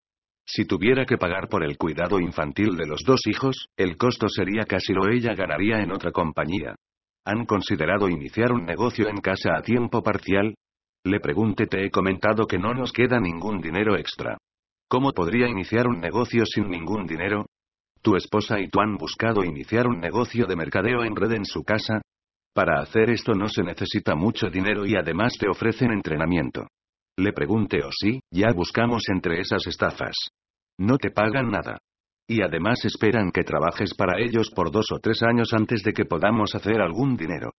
Si 0.47 0.65
tuviera 0.65 1.05
que 1.05 1.17
pagar 1.17 1.47
por 1.47 1.63
el 1.63 1.77
cuidado 1.77 2.19
infantil 2.19 2.75
de 2.75 2.87
los 2.87 3.01
dos 3.05 3.21
hijos, 3.27 3.67
el 3.77 3.97
costo 3.97 4.27
sería 4.29 4.65
casi 4.65 4.93
lo 4.93 5.07
ella 5.09 5.35
ganaría 5.35 5.81
en 5.81 5.91
otra 5.91 6.11
compañía. 6.11 6.75
¿Han 7.23 7.45
considerado 7.45 8.09
iniciar 8.09 8.51
un 8.51 8.65
negocio 8.65 9.07
en 9.07 9.17
casa 9.17 9.55
a 9.55 9.61
tiempo 9.61 10.01
parcial? 10.01 10.55
Le 11.03 11.19
pregunté, 11.19 11.67
te 11.67 11.85
he 11.85 11.91
comentado 11.91 12.47
que 12.47 12.57
no 12.57 12.73
nos 12.73 12.91
queda 12.91 13.19
ningún 13.19 13.59
dinero 13.59 13.95
extra. 13.95 14.37
¿Cómo 14.87 15.11
podría 15.11 15.47
iniciar 15.47 15.87
un 15.87 15.99
negocio 15.99 16.45
sin 16.45 16.67
ningún 16.69 17.05
dinero? 17.05 17.45
¿Tu 18.05 18.15
esposa 18.15 18.59
y 18.59 18.67
tú 18.67 18.81
han 18.81 18.97
buscado 18.97 19.43
iniciar 19.43 19.87
un 19.87 19.99
negocio 19.99 20.45
de 20.45 20.55
mercadeo 20.55 21.03
en 21.03 21.15
red 21.15 21.31
en 21.31 21.43
su 21.43 21.63
casa? 21.63 22.01
Para 22.53 22.79
hacer 22.79 23.09
esto 23.09 23.33
no 23.33 23.49
se 23.49 23.63
necesita 23.63 24.13
mucho 24.13 24.47
dinero 24.51 24.85
y 24.85 24.95
además 24.95 25.33
te 25.39 25.49
ofrecen 25.49 25.89
entrenamiento. 25.89 26.67
Le 27.17 27.33
pregunté 27.33 27.81
o 27.83 27.87
oh, 27.87 27.91
sí, 27.91 28.19
ya 28.29 28.51
buscamos 28.53 29.09
entre 29.09 29.41
esas 29.41 29.65
estafas. 29.65 30.13
No 30.77 30.99
te 30.99 31.09
pagan 31.09 31.49
nada. 31.49 31.79
Y 32.27 32.43
además 32.43 32.85
esperan 32.85 33.31
que 33.31 33.41
trabajes 33.41 33.95
para 33.95 34.21
ellos 34.21 34.51
por 34.51 34.69
dos 34.69 34.85
o 34.91 34.99
tres 34.99 35.23
años 35.23 35.51
antes 35.53 35.81
de 35.81 35.93
que 35.93 36.05
podamos 36.05 36.53
hacer 36.53 36.81
algún 36.81 37.17
dinero. 37.17 37.53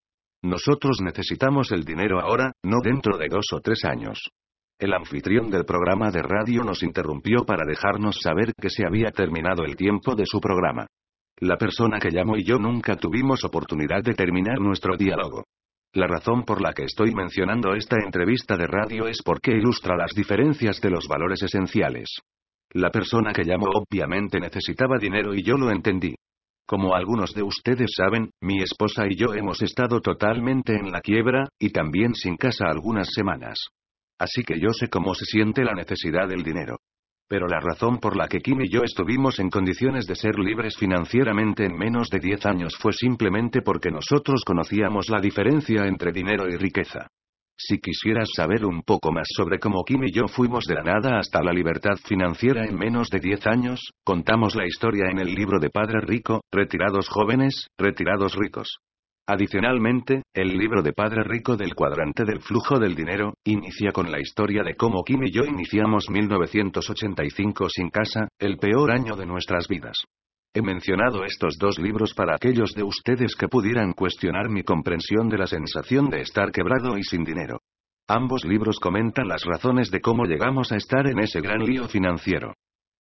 Nosotros 0.45 1.01
necesitamos 1.03 1.73
el 1.73 1.83
dinero 1.83 2.21
ahora, 2.21 2.53
no 2.63 2.77
dentro 2.85 3.19
de 3.19 3.27
dos 3.29 3.47
o 3.53 3.61
tres 3.61 3.85
años. 3.85 4.31
El 4.79 4.93
anfitrión 4.93 5.51
del 5.51 5.65
programa 5.65 6.11
de 6.11 6.21
radio 6.21 6.63
nos 6.63 6.83
interrumpió 6.83 7.47
para 7.47 7.65
dejarnos 7.65 8.19
saber 8.21 8.53
que 8.61 8.69
se 8.69 8.85
había 8.87 9.11
terminado 9.11 9.65
el 9.65 9.75
tiempo 9.75 10.15
de 10.15 10.27
su 10.27 10.39
programa. 10.39 10.87
La 11.39 11.57
persona 11.57 11.99
que 11.99 12.11
llamó 12.11 12.37
y 12.37 12.45
yo 12.45 12.59
nunca 12.59 12.95
tuvimos 12.97 13.43
oportunidad 13.45 14.03
de 14.03 14.13
terminar 14.13 14.61
nuestro 14.61 14.99
diálogo. 14.99 15.45
La 15.95 16.07
razón 16.07 16.45
por 16.45 16.61
la 16.61 16.75
que 16.75 16.85
estoy 16.85 17.15
mencionando 17.15 17.75
esta 17.75 17.97
entrevista 18.05 18.59
de 18.59 18.67
radio 18.67 19.07
es 19.09 19.23
porque 19.25 19.53
ilustra 19.53 19.97
las 19.97 20.13
diferencias 20.15 20.79
de 20.83 20.91
los 20.91 21.09
valores 21.09 21.43
esenciales. 21.43 22.11
La 22.73 22.91
persona 22.91 23.33
que 23.33 23.45
llamó 23.45 23.69
obviamente 23.73 24.39
necesitaba 24.39 24.99
dinero 24.99 25.35
y 25.35 25.43
yo 25.43 25.57
lo 25.57 25.71
entendí. 25.71 26.15
Como 26.67 26.95
algunos 26.95 27.33
de 27.33 27.43
ustedes 27.43 27.93
saben, 27.97 28.29
mi 28.43 28.61
esposa 28.61 29.07
y 29.09 29.17
yo 29.17 29.33
hemos 29.33 29.63
estado 29.63 30.03
totalmente 30.03 30.75
en 30.75 30.93
la 30.93 31.01
quiebra, 31.01 31.49
y 31.59 31.71
también 31.71 32.15
sin 32.15 32.37
casa 32.37 32.67
algunas 32.67 33.09
semanas. 33.15 33.69
Así 34.19 34.43
que 34.43 34.59
yo 34.59 34.73
sé 34.73 34.89
cómo 34.89 35.15
se 35.15 35.25
siente 35.25 35.65
la 35.65 35.75
necesidad 35.75 36.29
del 36.29 36.43
dinero. 36.43 36.79
Pero 37.29 37.49
la 37.49 37.59
razón 37.61 37.99
por 37.99 38.17
la 38.17 38.29
que 38.29 38.41
Kim 38.41 38.61
y 38.61 38.69
yo 38.69 38.83
estuvimos 38.85 39.41
en 39.41 39.51
condiciones 39.51 40.07
de 40.07 40.15
ser 40.15 40.39
libres 40.39 40.77
financieramente 40.77 41.65
en 41.65 41.77
menos 41.77 42.09
de 42.09 42.21
10 42.21 42.47
años 42.47 42.77
fue 42.79 42.93
simplemente 42.93 43.63
porque 43.63 43.91
nosotros 43.91 44.43
conocíamos 44.45 45.09
la 45.09 45.21
diferencia 45.21 45.87
entre 45.87 46.13
dinero 46.13 46.49
y 46.49 46.57
riqueza. 46.57 47.09
Si 47.59 47.79
quisieras 47.79 48.29
saber 48.37 48.65
un 48.65 48.83
poco 48.83 49.11
más 49.13 49.27
sobre 49.35 49.59
cómo 49.59 49.83
Kim 49.83 50.05
y 50.05 50.13
yo 50.13 50.29
fuimos 50.29 50.67
de 50.67 50.75
la 50.75 50.83
nada 50.83 51.19
hasta 51.19 51.43
la 51.43 51.53
libertad 51.53 51.97
financiera 51.97 52.65
en 52.65 52.77
menos 52.77 53.09
de 53.09 53.19
10 53.19 53.47
años, 53.47 53.81
contamos 54.05 54.55
la 54.55 54.67
historia 54.67 55.07
en 55.11 55.19
el 55.19 55.35
libro 55.35 55.59
de 55.59 55.71
Padre 55.71 56.01
Rico, 56.03 56.43
Retirados 56.53 57.09
Jóvenes, 57.09 57.69
Retirados 57.79 58.37
Ricos. 58.37 58.79
Adicionalmente, 59.29 60.23
el 60.33 60.57
libro 60.57 60.83
de 60.83 60.93
Padre 60.93 61.25
Rico 61.25 61.57
del 61.57 61.75
cuadrante 61.75 62.25
del 62.25 62.41
flujo 62.41 62.79
del 62.79 62.95
dinero, 62.95 63.35
inicia 63.45 63.91
con 63.91 64.13
la 64.13 64.21
historia 64.21 64.63
de 64.63 64.77
cómo 64.77 65.03
Kim 65.03 65.25
y 65.25 65.33
yo 65.33 65.43
iniciamos 65.45 66.09
1985 66.09 67.69
sin 67.69 67.91
casa, 67.91 68.29
el 68.39 68.57
peor 68.59 68.93
año 68.93 69.17
de 69.17 69.27
nuestras 69.27 69.67
vidas. 69.67 69.99
He 70.55 70.63
mencionado 70.63 71.25
estos 71.25 71.59
dos 71.59 71.81
libros 71.81 72.15
para 72.15 72.37
aquellos 72.37 72.73
de 72.75 72.85
ustedes 72.85 73.35
que 73.35 73.49
pudieran 73.49 73.95
cuestionar 73.95 74.49
mi 74.49 74.63
comprensión 74.63 75.29
de 75.29 75.39
la 75.39 75.49
sensación 75.49 76.09
de 76.09 76.21
estar 76.21 76.53
quebrado 76.53 76.97
y 76.97 77.03
sin 77.03 77.25
dinero. 77.25 77.59
Ambos 78.09 78.45
libros 78.45 78.79
comentan 78.79 79.27
las 79.27 79.43
razones 79.45 79.91
de 79.91 80.01
cómo 80.01 80.27
llegamos 80.27 80.71
a 80.71 80.77
estar 80.77 81.09
en 81.09 81.19
ese 81.19 81.41
gran 81.41 81.65
lío 81.65 81.89
financiero. 81.89 82.55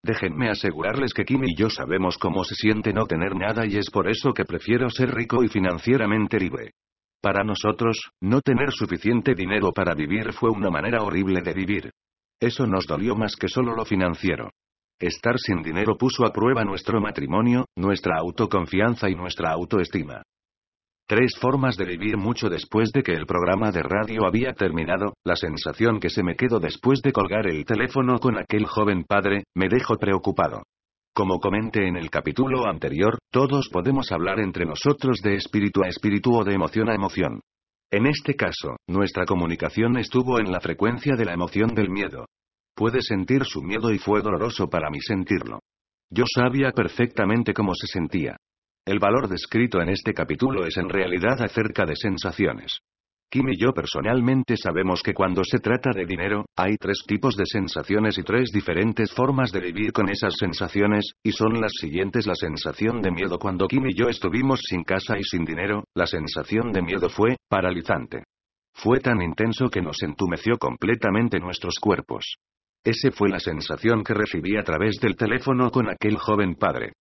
Déjenme 0.06 0.48
asegurarles 0.48 1.12
que 1.12 1.24
Kim 1.24 1.42
y 1.42 1.56
yo 1.56 1.68
sabemos 1.68 2.16
cómo 2.16 2.44
se 2.44 2.54
siente 2.54 2.92
no 2.92 3.06
tener 3.06 3.34
nada 3.34 3.66
y 3.66 3.76
es 3.76 3.90
por 3.90 4.08
eso 4.08 4.32
que 4.32 4.44
prefiero 4.44 4.88
ser 4.88 5.12
rico 5.12 5.42
y 5.42 5.48
financieramente 5.48 6.38
libre. 6.38 6.74
Para 7.20 7.42
nosotros, 7.42 8.12
no 8.20 8.40
tener 8.40 8.70
suficiente 8.70 9.34
dinero 9.34 9.72
para 9.72 9.94
vivir 9.94 10.32
fue 10.32 10.50
una 10.50 10.70
manera 10.70 11.02
horrible 11.02 11.42
de 11.42 11.52
vivir. 11.52 11.90
Eso 12.38 12.68
nos 12.68 12.86
dolió 12.86 13.16
más 13.16 13.34
que 13.34 13.48
solo 13.48 13.74
lo 13.74 13.84
financiero. 13.84 14.50
Estar 15.00 15.40
sin 15.40 15.60
dinero 15.60 15.96
puso 15.96 16.24
a 16.24 16.32
prueba 16.32 16.62
nuestro 16.64 17.00
matrimonio, 17.00 17.64
nuestra 17.74 18.18
autoconfianza 18.18 19.10
y 19.10 19.16
nuestra 19.16 19.50
autoestima. 19.50 20.22
Tres 21.08 21.38
formas 21.40 21.76
de 21.76 21.84
vivir 21.84 22.16
mucho 22.16 22.48
después 22.48 22.90
de 22.90 23.04
que 23.04 23.12
el 23.12 23.26
programa 23.26 23.70
de 23.70 23.80
radio 23.80 24.26
había 24.26 24.52
terminado, 24.54 25.14
la 25.24 25.36
sensación 25.36 26.00
que 26.00 26.10
se 26.10 26.24
me 26.24 26.34
quedó 26.34 26.58
después 26.58 27.00
de 27.00 27.12
colgar 27.12 27.46
el 27.46 27.64
teléfono 27.64 28.18
con 28.18 28.36
aquel 28.36 28.66
joven 28.66 29.04
padre, 29.04 29.44
me 29.54 29.68
dejó 29.68 29.98
preocupado. 29.98 30.64
Como 31.14 31.38
comenté 31.38 31.86
en 31.86 31.96
el 31.96 32.10
capítulo 32.10 32.66
anterior, 32.66 33.18
todos 33.30 33.68
podemos 33.68 34.10
hablar 34.10 34.40
entre 34.40 34.66
nosotros 34.66 35.20
de 35.22 35.36
espíritu 35.36 35.84
a 35.84 35.88
espíritu 35.88 36.34
o 36.34 36.42
de 36.42 36.54
emoción 36.54 36.90
a 36.90 36.96
emoción. 36.96 37.40
En 37.92 38.06
este 38.06 38.34
caso, 38.34 38.76
nuestra 38.88 39.26
comunicación 39.26 39.96
estuvo 39.98 40.40
en 40.40 40.50
la 40.50 40.60
frecuencia 40.60 41.14
de 41.14 41.24
la 41.24 41.34
emoción 41.34 41.72
del 41.72 41.88
miedo. 41.88 42.26
Pude 42.74 43.00
sentir 43.00 43.44
su 43.44 43.62
miedo 43.62 43.92
y 43.92 43.98
fue 43.98 44.22
doloroso 44.22 44.68
para 44.68 44.90
mí 44.90 44.98
sentirlo. 45.00 45.60
Yo 46.10 46.24
sabía 46.26 46.72
perfectamente 46.72 47.54
cómo 47.54 47.74
se 47.74 47.86
sentía. 47.86 48.36
El 48.86 49.00
valor 49.00 49.28
descrito 49.28 49.82
en 49.82 49.88
este 49.88 50.14
capítulo 50.14 50.64
es 50.64 50.76
en 50.76 50.88
realidad 50.88 51.42
acerca 51.42 51.84
de 51.84 51.96
sensaciones. 51.96 52.78
Kim 53.28 53.48
y 53.48 53.58
yo 53.58 53.72
personalmente 53.72 54.56
sabemos 54.56 55.02
que 55.02 55.12
cuando 55.12 55.42
se 55.42 55.58
trata 55.58 55.90
de 55.90 56.06
dinero, 56.06 56.46
hay 56.56 56.76
tres 56.76 57.02
tipos 57.04 57.36
de 57.36 57.46
sensaciones 57.46 58.16
y 58.16 58.22
tres 58.22 58.52
diferentes 58.52 59.12
formas 59.12 59.50
de 59.50 59.58
vivir 59.58 59.92
con 59.92 60.08
esas 60.08 60.34
sensaciones, 60.38 61.14
y 61.24 61.32
son 61.32 61.60
las 61.60 61.72
siguientes 61.80 62.28
la 62.28 62.36
sensación 62.36 63.02
de 63.02 63.10
miedo 63.10 63.40
cuando 63.40 63.66
Kim 63.66 63.88
y 63.88 63.98
yo 63.98 64.08
estuvimos 64.08 64.60
sin 64.62 64.84
casa 64.84 65.18
y 65.18 65.24
sin 65.24 65.44
dinero, 65.44 65.82
la 65.92 66.06
sensación 66.06 66.70
de 66.70 66.82
miedo 66.82 67.08
fue, 67.08 67.38
paralizante. 67.48 68.22
Fue 68.72 69.00
tan 69.00 69.20
intenso 69.20 69.68
que 69.68 69.82
nos 69.82 70.00
entumeció 70.04 70.58
completamente 70.58 71.40
nuestros 71.40 71.80
cuerpos. 71.80 72.36
Ese 72.84 73.10
fue 73.10 73.30
la 73.30 73.40
sensación 73.40 74.04
que 74.04 74.14
recibí 74.14 74.56
a 74.56 74.62
través 74.62 75.00
del 75.00 75.16
teléfono 75.16 75.72
con 75.72 75.90
aquel 75.90 76.18
joven 76.18 76.54
padre. 76.54 76.92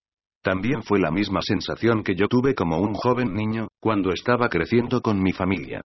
También 0.45 0.83
fue 0.83 0.99
la 0.99 1.09
misma 1.09 1.41
sensación 1.41 2.03
que 2.03 2.14
yo 2.14 2.27
tuve 2.27 2.53
como 2.53 2.77
un 2.77 2.93
joven 2.93 3.33
niño, 3.33 3.67
cuando 3.80 4.11
estaba 4.11 4.48
creciendo 4.48 5.01
con 5.01 5.19
mi 5.19 5.32
familia. 5.32 5.82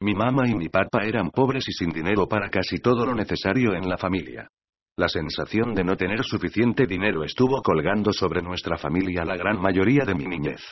Mi 0.00 0.14
mamá 0.14 0.48
y 0.48 0.54
mi 0.54 0.68
papá 0.68 1.00
eran 1.02 1.30
pobres 1.30 1.68
y 1.68 1.72
sin 1.72 1.90
dinero 1.90 2.28
para 2.28 2.48
casi 2.48 2.78
todo 2.78 3.04
lo 3.04 3.12
necesario 3.16 3.74
en 3.74 3.88
la 3.88 3.98
familia. 3.98 4.46
La 4.96 5.08
sensación 5.08 5.74
de 5.74 5.82
no 5.82 5.96
tener 5.96 6.22
suficiente 6.22 6.86
dinero 6.86 7.24
estuvo 7.24 7.60
colgando 7.60 8.12
sobre 8.12 8.40
nuestra 8.40 8.78
familia 8.78 9.24
la 9.24 9.36
gran 9.36 9.60
mayoría 9.60 10.04
de 10.04 10.14
mi 10.14 10.26
niñez. 10.26 10.62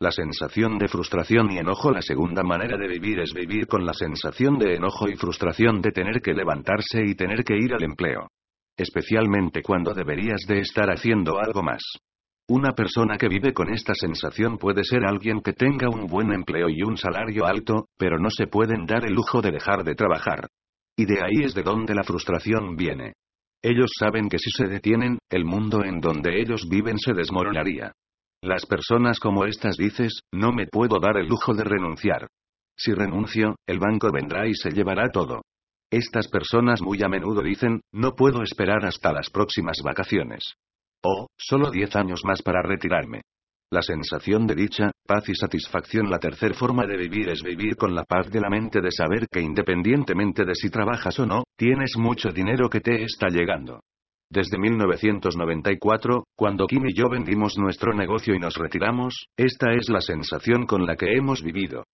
La 0.00 0.10
sensación 0.10 0.76
de 0.76 0.88
frustración 0.88 1.52
y 1.52 1.58
enojo, 1.58 1.92
la 1.92 2.02
segunda 2.02 2.42
manera 2.42 2.76
de 2.76 2.88
vivir 2.88 3.20
es 3.20 3.32
vivir 3.32 3.68
con 3.68 3.86
la 3.86 3.94
sensación 3.94 4.58
de 4.58 4.74
enojo 4.74 5.08
y 5.08 5.14
frustración 5.14 5.80
de 5.80 5.92
tener 5.92 6.20
que 6.20 6.34
levantarse 6.34 7.04
y 7.06 7.14
tener 7.14 7.44
que 7.44 7.56
ir 7.56 7.72
al 7.72 7.84
empleo. 7.84 8.26
Especialmente 8.76 9.62
cuando 9.62 9.94
deberías 9.94 10.40
de 10.48 10.58
estar 10.58 10.90
haciendo 10.90 11.38
algo 11.38 11.62
más. 11.62 11.82
Una 12.50 12.72
persona 12.72 13.16
que 13.16 13.28
vive 13.28 13.52
con 13.52 13.72
esta 13.72 13.94
sensación 13.94 14.58
puede 14.58 14.82
ser 14.82 15.04
alguien 15.04 15.40
que 15.40 15.52
tenga 15.52 15.88
un 15.88 16.08
buen 16.08 16.32
empleo 16.32 16.68
y 16.68 16.82
un 16.82 16.96
salario 16.96 17.46
alto, 17.46 17.86
pero 17.96 18.18
no 18.18 18.28
se 18.28 18.48
pueden 18.48 18.86
dar 18.86 19.06
el 19.06 19.14
lujo 19.14 19.40
de 19.40 19.52
dejar 19.52 19.84
de 19.84 19.94
trabajar. 19.94 20.48
Y 20.96 21.04
de 21.04 21.20
ahí 21.22 21.44
es 21.44 21.54
de 21.54 21.62
donde 21.62 21.94
la 21.94 22.02
frustración 22.02 22.74
viene. 22.74 23.12
Ellos 23.62 23.92
saben 23.96 24.28
que 24.28 24.40
si 24.40 24.50
se 24.50 24.66
detienen, 24.66 25.20
el 25.30 25.44
mundo 25.44 25.84
en 25.84 26.00
donde 26.00 26.40
ellos 26.40 26.68
viven 26.68 26.98
se 26.98 27.12
desmoronaría. 27.12 27.92
Las 28.42 28.66
personas 28.66 29.20
como 29.20 29.44
estas 29.44 29.76
dices, 29.76 30.22
no 30.32 30.50
me 30.50 30.66
puedo 30.66 30.98
dar 30.98 31.18
el 31.18 31.28
lujo 31.28 31.54
de 31.54 31.62
renunciar. 31.62 32.26
Si 32.76 32.92
renuncio, 32.92 33.54
el 33.64 33.78
banco 33.78 34.10
vendrá 34.12 34.48
y 34.48 34.54
se 34.54 34.72
llevará 34.72 35.08
todo. 35.10 35.42
Estas 35.88 36.26
personas 36.26 36.82
muy 36.82 37.00
a 37.04 37.08
menudo 37.08 37.42
dicen, 37.42 37.82
no 37.92 38.16
puedo 38.16 38.42
esperar 38.42 38.84
hasta 38.84 39.12
las 39.12 39.30
próximas 39.30 39.76
vacaciones. 39.84 40.56
Oh, 41.02 41.28
solo 41.38 41.70
10 41.70 41.96
años 41.96 42.20
más 42.24 42.42
para 42.42 42.62
retirarme. 42.62 43.22
La 43.72 43.82
sensación 43.82 44.46
de 44.46 44.54
dicha, 44.54 44.90
paz 45.06 45.28
y 45.28 45.34
satisfacción. 45.34 46.10
La 46.10 46.18
tercera 46.18 46.54
forma 46.54 46.86
de 46.86 46.96
vivir 46.96 47.28
es 47.30 47.42
vivir 47.42 47.76
con 47.76 47.94
la 47.94 48.04
paz 48.04 48.28
de 48.30 48.40
la 48.40 48.50
mente 48.50 48.80
de 48.80 48.90
saber 48.90 49.26
que 49.30 49.40
independientemente 49.40 50.44
de 50.44 50.54
si 50.54 50.68
trabajas 50.70 51.18
o 51.20 51.26
no, 51.26 51.44
tienes 51.56 51.96
mucho 51.96 52.30
dinero 52.30 52.68
que 52.68 52.80
te 52.80 53.02
está 53.04 53.28
llegando. 53.28 53.80
Desde 54.28 54.58
1994, 54.58 56.24
cuando 56.36 56.66
Kim 56.66 56.86
y 56.86 56.94
yo 56.94 57.08
vendimos 57.08 57.56
nuestro 57.58 57.94
negocio 57.94 58.34
y 58.34 58.38
nos 58.38 58.56
retiramos, 58.56 59.26
esta 59.36 59.72
es 59.72 59.88
la 59.88 60.00
sensación 60.00 60.66
con 60.66 60.84
la 60.84 60.96
que 60.96 61.16
hemos 61.16 61.42
vivido. 61.42 61.84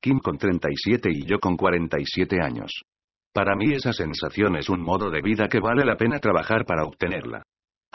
Kim 0.00 0.18
con 0.18 0.38
37 0.38 1.08
y 1.12 1.24
yo 1.24 1.38
con 1.38 1.56
47 1.56 2.40
años. 2.42 2.72
Para 3.32 3.54
mí 3.54 3.72
esa 3.72 3.92
sensación 3.92 4.56
es 4.56 4.68
un 4.68 4.80
modo 4.80 5.10
de 5.10 5.22
vida 5.22 5.48
que 5.48 5.60
vale 5.60 5.84
la 5.84 5.96
pena 5.96 6.18
trabajar 6.18 6.64
para 6.64 6.84
obtenerla. 6.84 7.42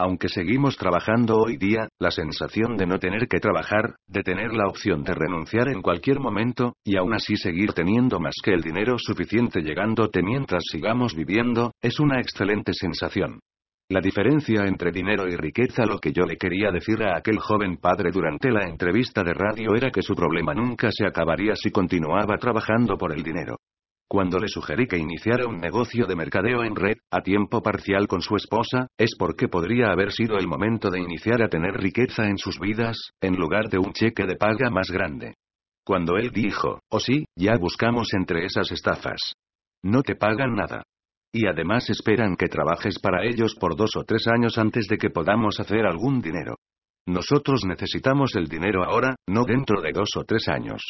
Aunque 0.03 0.30
seguimos 0.30 0.77
trabajando 0.77 1.38
hoy 1.38 1.57
día, 1.57 1.88
la 1.99 2.09
sensación 2.09 2.75
de 2.75 2.88
no 2.88 2.97
tener 2.97 3.27
que 3.27 3.39
trabajar, 3.39 3.97
de 4.07 4.23
tener 4.23 4.51
la 4.51 4.67
opción 4.67 5.03
de 5.03 5.13
renunciar 5.13 5.67
en 5.67 5.83
cualquier 5.83 6.19
momento, 6.19 6.73
y 6.83 6.97
aún 6.97 7.13
así 7.13 7.35
seguir 7.35 7.73
teniendo 7.73 8.19
más 8.19 8.33
que 8.43 8.51
el 8.51 8.61
dinero 8.61 8.95
suficiente 8.97 9.61
llegándote 9.61 10.23
mientras 10.23 10.63
sigamos 10.71 11.13
viviendo, 11.13 11.73
es 11.83 11.99
una 11.99 12.19
excelente 12.19 12.73
sensación. 12.73 13.41
La 13.91 14.01
diferencia 14.01 14.63
entre 14.65 14.91
dinero 14.91 15.27
y 15.27 15.35
riqueza 15.35 15.85
lo 15.85 15.99
que 15.99 16.11
yo 16.11 16.23
le 16.25 16.35
quería 16.35 16.71
decir 16.71 17.03
a 17.03 17.15
aquel 17.15 17.38
joven 17.38 17.77
padre 17.77 18.09
durante 18.11 18.49
la 18.49 18.67
entrevista 18.67 19.21
de 19.21 19.35
radio 19.35 19.75
era 19.75 19.91
que 19.91 20.01
su 20.01 20.15
problema 20.15 20.55
nunca 20.55 20.89
se 20.91 21.05
acabaría 21.05 21.55
si 21.55 21.69
continuaba 21.69 22.38
trabajando 22.39 22.97
por 22.97 23.13
el 23.13 23.21
dinero. 23.21 23.57
Cuando 24.11 24.40
le 24.40 24.49
sugerí 24.49 24.88
que 24.88 24.98
iniciara 24.98 25.48
un 25.48 25.61
negocio 25.61 26.06
de 26.06 26.17
mercadeo 26.17 26.65
en 26.65 26.75
red, 26.75 26.98
a 27.11 27.22
tiempo 27.22 27.61
parcial 27.61 28.07
con 28.09 28.22
su 28.22 28.35
esposa, 28.35 28.88
es 28.98 29.15
porque 29.17 29.48
podría 29.48 29.90
haber 29.90 30.11
sido 30.11 30.38
el 30.38 30.49
momento 30.49 30.90
de 30.90 30.99
iniciar 30.99 31.41
a 31.41 31.48
tener 31.48 31.75
riqueza 31.75 32.27
en 32.27 32.38
sus 32.38 32.59
vidas, 32.59 32.98
en 33.22 33.38
lugar 33.38 33.69
de 33.69 33.77
un 33.77 33.93
cheque 33.93 34.25
de 34.25 34.35
paga 34.35 34.69
más 34.69 34.91
grande. 34.91 35.35
Cuando 35.85 36.17
él 36.17 36.31
dijo, 36.31 36.81
oh 36.90 36.99
sí, 36.99 37.23
ya 37.38 37.56
buscamos 37.57 38.09
entre 38.14 38.43
esas 38.43 38.69
estafas. 38.73 39.35
No 39.81 40.01
te 40.01 40.17
pagan 40.17 40.56
nada. 40.56 40.83
Y 41.31 41.48
además 41.48 41.90
esperan 41.90 42.35
que 42.35 42.49
trabajes 42.49 42.99
para 42.99 43.25
ellos 43.25 43.56
por 43.56 43.77
dos 43.77 43.91
o 43.95 44.03
tres 44.03 44.27
años 44.27 44.57
antes 44.57 44.90
de 44.90 44.98
que 44.98 45.09
podamos 45.09 45.57
hacer 45.61 45.85
algún 45.85 46.19
dinero. 46.19 46.56
Nosotros 47.07 47.64
necesitamos 47.64 48.35
el 48.35 48.49
dinero 48.49 48.83
ahora, 48.83 49.15
no 49.30 49.45
dentro 49.45 49.81
de 49.81 49.93
dos 49.93 50.09
o 50.17 50.25
tres 50.25 50.49
años. 50.49 50.81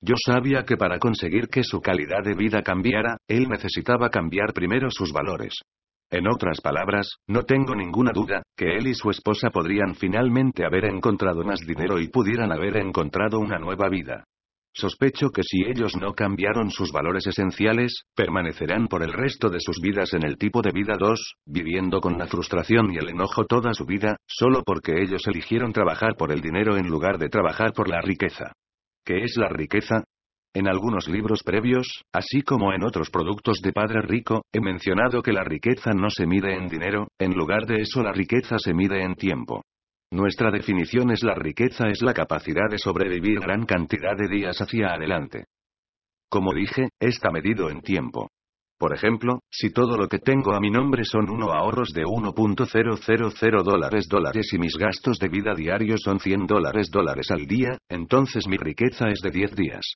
Yo 0.00 0.14
sabía 0.16 0.64
que 0.64 0.76
para 0.76 0.98
conseguir 0.98 1.48
que 1.48 1.64
su 1.64 1.80
calidad 1.80 2.22
de 2.22 2.34
vida 2.34 2.62
cambiara, 2.62 3.16
él 3.26 3.48
necesitaba 3.48 4.10
cambiar 4.10 4.52
primero 4.52 4.90
sus 4.90 5.12
valores. 5.12 5.54
En 6.10 6.26
otras 6.26 6.60
palabras, 6.60 7.16
no 7.26 7.42
tengo 7.42 7.74
ninguna 7.74 8.12
duda, 8.12 8.42
que 8.56 8.76
él 8.76 8.86
y 8.86 8.94
su 8.94 9.10
esposa 9.10 9.50
podrían 9.50 9.94
finalmente 9.94 10.64
haber 10.64 10.86
encontrado 10.86 11.42
más 11.44 11.60
dinero 11.60 12.00
y 12.00 12.08
pudieran 12.08 12.52
haber 12.52 12.76
encontrado 12.78 13.40
una 13.40 13.58
nueva 13.58 13.88
vida. 13.88 14.24
Sospecho 14.72 15.30
que 15.30 15.42
si 15.42 15.64
ellos 15.64 15.96
no 15.96 16.14
cambiaron 16.14 16.70
sus 16.70 16.92
valores 16.92 17.26
esenciales, 17.26 18.04
permanecerán 18.14 18.86
por 18.86 19.02
el 19.02 19.12
resto 19.12 19.50
de 19.50 19.58
sus 19.60 19.80
vidas 19.80 20.14
en 20.14 20.24
el 20.24 20.38
tipo 20.38 20.62
de 20.62 20.70
vida 20.70 20.96
2, 20.96 21.34
viviendo 21.44 22.00
con 22.00 22.16
la 22.16 22.28
frustración 22.28 22.92
y 22.92 22.98
el 22.98 23.08
enojo 23.08 23.44
toda 23.44 23.74
su 23.74 23.84
vida, 23.84 24.16
solo 24.26 24.62
porque 24.64 25.02
ellos 25.02 25.26
eligieron 25.26 25.72
trabajar 25.72 26.14
por 26.16 26.30
el 26.30 26.40
dinero 26.40 26.76
en 26.76 26.86
lugar 26.86 27.18
de 27.18 27.28
trabajar 27.28 27.72
por 27.72 27.88
la 27.88 28.00
riqueza. 28.00 28.52
¿Qué 29.08 29.24
es 29.24 29.38
la 29.38 29.48
riqueza? 29.48 30.04
En 30.54 30.68
algunos 30.68 31.08
libros 31.08 31.42
previos, 31.42 32.04
así 32.12 32.42
como 32.42 32.74
en 32.74 32.84
otros 32.84 33.08
productos 33.08 33.62
de 33.62 33.72
Padre 33.72 34.02
Rico, 34.02 34.42
he 34.52 34.60
mencionado 34.60 35.22
que 35.22 35.32
la 35.32 35.44
riqueza 35.44 35.92
no 35.94 36.10
se 36.10 36.26
mide 36.26 36.54
en 36.54 36.68
dinero, 36.68 37.08
en 37.18 37.32
lugar 37.32 37.64
de 37.64 37.76
eso 37.80 38.02
la 38.02 38.12
riqueza 38.12 38.58
se 38.58 38.74
mide 38.74 39.02
en 39.02 39.14
tiempo. 39.14 39.62
Nuestra 40.12 40.50
definición 40.50 41.10
es 41.10 41.22
la 41.22 41.34
riqueza 41.34 41.88
es 41.88 42.02
la 42.02 42.12
capacidad 42.12 42.68
de 42.70 42.76
sobrevivir 42.76 43.40
gran 43.40 43.64
cantidad 43.64 44.14
de 44.14 44.28
días 44.28 44.60
hacia 44.60 44.88
adelante. 44.88 45.46
Como 46.28 46.52
dije, 46.52 46.90
está 47.00 47.30
medido 47.30 47.70
en 47.70 47.80
tiempo. 47.80 48.28
Por 48.78 48.94
ejemplo, 48.94 49.40
si 49.50 49.70
todo 49.70 49.96
lo 49.96 50.06
que 50.06 50.20
tengo 50.20 50.54
a 50.54 50.60
mi 50.60 50.70
nombre 50.70 51.04
son 51.04 51.28
uno 51.28 51.52
ahorros 51.52 51.88
de 51.92 52.04
1.000 52.04 53.62
dólares 53.64 54.06
dólares 54.08 54.52
y 54.52 54.58
mis 54.58 54.76
gastos 54.76 55.18
de 55.18 55.28
vida 55.28 55.52
diarios 55.54 56.00
son 56.04 56.20
100 56.20 56.46
dólares 56.46 56.88
dólares 56.88 57.32
al 57.32 57.46
día, 57.46 57.76
entonces 57.88 58.46
mi 58.46 58.56
riqueza 58.56 59.08
es 59.08 59.20
de 59.20 59.32
10 59.32 59.56
días. 59.56 59.94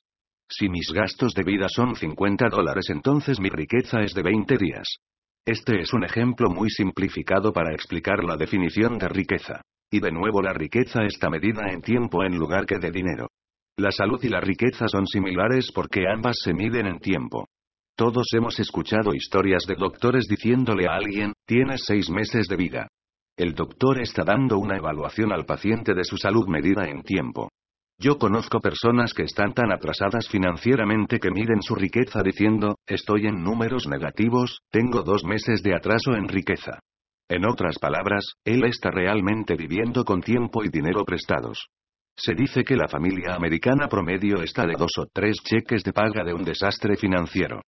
Si 0.49 0.67
mis 0.67 0.91
gastos 0.91 1.33
de 1.33 1.43
vida 1.43 1.67
son 1.69 1.95
50 1.95 2.49
dólares 2.49 2.89
entonces 2.89 3.39
mi 3.39 3.49
riqueza 3.49 4.01
es 4.01 4.13
de 4.13 4.21
20 4.21 4.57
días. 4.57 4.97
Este 5.45 5.79
es 5.79 5.93
un 5.93 6.03
ejemplo 6.03 6.49
muy 6.49 6.69
simplificado 6.69 7.53
para 7.53 7.73
explicar 7.73 8.21
la 8.23 8.35
definición 8.35 8.97
de 8.97 9.07
riqueza. 9.07 9.61
Y 9.89 10.01
de 10.01 10.11
nuevo 10.11 10.41
la 10.41 10.51
riqueza 10.51 11.03
está 11.05 11.29
medida 11.29 11.71
en 11.71 11.81
tiempo 11.81 12.23
en 12.25 12.35
lugar 12.37 12.65
que 12.65 12.79
de 12.79 12.91
dinero. 12.91 13.29
La 13.77 13.91
salud 13.91 14.19
y 14.23 14.29
la 14.29 14.41
riqueza 14.41 14.87
son 14.87 15.07
similares 15.07 15.71
porque 15.73 16.01
ambas 16.07 16.35
se 16.43 16.53
miden 16.53 16.87
en 16.87 16.99
tiempo. 16.99 17.47
Todos 17.95 18.25
hemos 18.33 18.59
escuchado 18.59 19.13
historias 19.13 19.65
de 19.67 19.75
doctores 19.75 20.25
diciéndole 20.27 20.87
a 20.87 20.95
alguien, 20.95 21.33
tienes 21.45 21.83
seis 21.85 22.09
meses 22.09 22.47
de 22.47 22.55
vida. 22.55 22.87
El 23.37 23.53
doctor 23.53 24.01
está 24.01 24.23
dando 24.23 24.57
una 24.57 24.77
evaluación 24.77 25.31
al 25.31 25.45
paciente 25.45 25.93
de 25.93 26.03
su 26.03 26.17
salud 26.17 26.47
medida 26.47 26.89
en 26.89 27.03
tiempo. 27.03 27.49
Yo 27.99 28.17
conozco 28.17 28.59
personas 28.61 29.13
que 29.13 29.21
están 29.21 29.53
tan 29.53 29.71
atrasadas 29.71 30.27
financieramente 30.27 31.19
que 31.19 31.29
miden 31.29 31.61
su 31.61 31.75
riqueza 31.75 32.23
diciendo, 32.23 32.77
estoy 32.87 33.27
en 33.27 33.43
números 33.43 33.87
negativos, 33.87 34.61
tengo 34.71 35.03
dos 35.03 35.23
meses 35.23 35.61
de 35.61 35.75
atraso 35.75 36.15
en 36.15 36.27
riqueza. 36.27 36.79
En 37.29 37.45
otras 37.45 37.77
palabras, 37.77 38.25
él 38.43 38.65
está 38.65 38.89
realmente 38.89 39.55
viviendo 39.55 40.03
con 40.03 40.21
tiempo 40.21 40.63
y 40.63 40.69
dinero 40.69 41.05
prestados. 41.05 41.67
Se 42.17 42.33
dice 42.33 42.63
que 42.63 42.75
la 42.75 42.87
familia 42.87 43.35
americana 43.35 43.87
promedio 43.87 44.41
está 44.41 44.65
de 44.65 44.73
dos 44.77 44.97
o 44.97 45.05
tres 45.13 45.37
cheques 45.43 45.83
de 45.83 45.93
paga 45.93 46.23
de 46.23 46.33
un 46.33 46.43
desastre 46.43 46.95
financiero. 46.95 47.61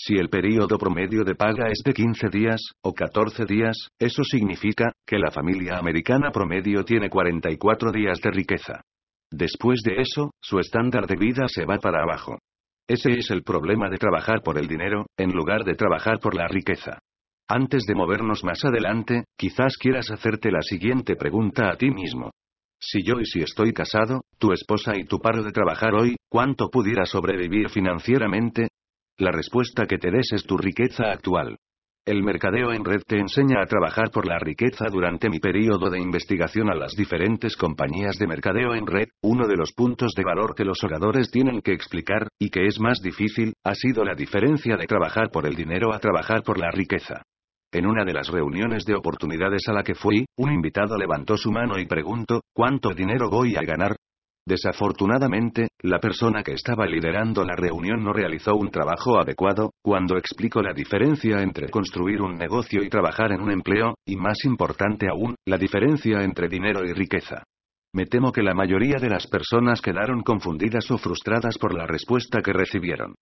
Si 0.00 0.14
el 0.14 0.28
período 0.28 0.78
promedio 0.78 1.24
de 1.24 1.34
paga 1.34 1.70
es 1.72 1.82
de 1.84 1.92
15 1.92 2.28
días, 2.28 2.60
o 2.84 2.94
14 2.94 3.44
días, 3.46 3.88
eso 3.98 4.22
significa, 4.22 4.92
que 5.04 5.18
la 5.18 5.32
familia 5.32 5.76
americana 5.76 6.30
promedio 6.30 6.84
tiene 6.84 7.10
44 7.10 7.90
días 7.90 8.20
de 8.20 8.30
riqueza. 8.30 8.80
Después 9.28 9.80
de 9.84 10.00
eso, 10.00 10.30
su 10.40 10.60
estándar 10.60 11.08
de 11.08 11.16
vida 11.16 11.48
se 11.48 11.64
va 11.64 11.78
para 11.78 12.04
abajo. 12.04 12.38
Ese 12.86 13.10
es 13.10 13.32
el 13.32 13.42
problema 13.42 13.90
de 13.90 13.98
trabajar 13.98 14.40
por 14.44 14.56
el 14.56 14.68
dinero, 14.68 15.06
en 15.16 15.32
lugar 15.32 15.64
de 15.64 15.74
trabajar 15.74 16.20
por 16.20 16.36
la 16.36 16.46
riqueza. 16.46 17.00
Antes 17.48 17.82
de 17.84 17.96
movernos 17.96 18.44
más 18.44 18.64
adelante, 18.64 19.24
quizás 19.36 19.76
quieras 19.76 20.12
hacerte 20.12 20.52
la 20.52 20.62
siguiente 20.62 21.16
pregunta 21.16 21.70
a 21.70 21.76
ti 21.76 21.90
mismo. 21.90 22.30
Si 22.80 23.02
yo 23.02 23.18
y 23.18 23.26
si 23.26 23.40
estoy 23.40 23.72
casado, 23.72 24.22
tu 24.38 24.52
esposa 24.52 24.96
y 24.96 25.06
tu 25.06 25.18
paro 25.18 25.42
de 25.42 25.50
trabajar 25.50 25.94
hoy, 25.94 26.14
¿cuánto 26.30 26.68
pudiera 26.68 27.04
sobrevivir 27.04 27.68
financieramente? 27.68 28.68
La 29.20 29.32
respuesta 29.32 29.86
que 29.86 29.98
te 29.98 30.12
des 30.12 30.30
es 30.32 30.44
tu 30.44 30.56
riqueza 30.56 31.10
actual. 31.10 31.58
El 32.06 32.22
mercadeo 32.22 32.72
en 32.72 32.84
red 32.84 33.02
te 33.04 33.18
enseña 33.18 33.60
a 33.60 33.66
trabajar 33.66 34.12
por 34.12 34.28
la 34.28 34.38
riqueza 34.38 34.86
durante 34.92 35.28
mi 35.28 35.40
periodo 35.40 35.90
de 35.90 35.98
investigación 35.98 36.70
a 36.70 36.76
las 36.76 36.92
diferentes 36.92 37.56
compañías 37.56 38.16
de 38.16 38.28
mercadeo 38.28 38.76
en 38.76 38.86
red. 38.86 39.08
Uno 39.22 39.48
de 39.48 39.56
los 39.56 39.72
puntos 39.72 40.12
de 40.14 40.22
valor 40.22 40.54
que 40.54 40.64
los 40.64 40.84
oradores 40.84 41.32
tienen 41.32 41.62
que 41.62 41.72
explicar, 41.72 42.28
y 42.38 42.48
que 42.50 42.66
es 42.66 42.78
más 42.78 43.00
difícil, 43.02 43.54
ha 43.64 43.74
sido 43.74 44.04
la 44.04 44.14
diferencia 44.14 44.76
de 44.76 44.86
trabajar 44.86 45.30
por 45.32 45.48
el 45.48 45.56
dinero 45.56 45.92
a 45.92 45.98
trabajar 45.98 46.44
por 46.44 46.56
la 46.56 46.70
riqueza. 46.70 47.22
En 47.72 47.86
una 47.86 48.04
de 48.04 48.14
las 48.14 48.28
reuniones 48.28 48.84
de 48.84 48.94
oportunidades 48.94 49.66
a 49.66 49.72
la 49.72 49.82
que 49.82 49.96
fui, 49.96 50.26
un 50.36 50.52
invitado 50.52 50.96
levantó 50.96 51.36
su 51.36 51.50
mano 51.50 51.76
y 51.76 51.86
preguntó, 51.86 52.42
¿cuánto 52.54 52.94
dinero 52.94 53.28
voy 53.28 53.56
a 53.56 53.62
ganar? 53.62 53.96
Desafortunadamente, 54.48 55.68
la 55.82 55.98
persona 55.98 56.42
que 56.42 56.54
estaba 56.54 56.86
liderando 56.86 57.44
la 57.44 57.54
reunión 57.54 58.02
no 58.02 58.14
realizó 58.14 58.56
un 58.56 58.70
trabajo 58.70 59.20
adecuado, 59.20 59.72
cuando 59.82 60.16
explicó 60.16 60.62
la 60.62 60.72
diferencia 60.72 61.42
entre 61.42 61.68
construir 61.68 62.22
un 62.22 62.36
negocio 62.36 62.82
y 62.82 62.88
trabajar 62.88 63.32
en 63.32 63.42
un 63.42 63.50
empleo, 63.50 63.96
y 64.06 64.16
más 64.16 64.46
importante 64.46 65.06
aún, 65.06 65.34
la 65.46 65.58
diferencia 65.58 66.22
entre 66.22 66.48
dinero 66.48 66.82
y 66.82 66.94
riqueza. 66.94 67.42
Me 67.92 68.06
temo 68.06 68.32
que 68.32 68.42
la 68.42 68.54
mayoría 68.54 68.96
de 68.96 69.10
las 69.10 69.26
personas 69.26 69.82
quedaron 69.82 70.22
confundidas 70.22 70.90
o 70.90 70.96
frustradas 70.96 71.58
por 71.58 71.74
la 71.74 71.86
respuesta 71.86 72.40
que 72.40 72.54
recibieron. 72.54 73.16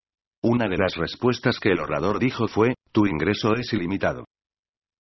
Una 0.44 0.68
de 0.68 0.76
las 0.76 0.94
respuestas 0.94 1.58
que 1.58 1.70
el 1.70 1.80
orador 1.80 2.20
dijo 2.20 2.46
fue, 2.46 2.74
tu 2.92 3.04
ingreso 3.04 3.54
es 3.56 3.72
ilimitado. 3.72 4.26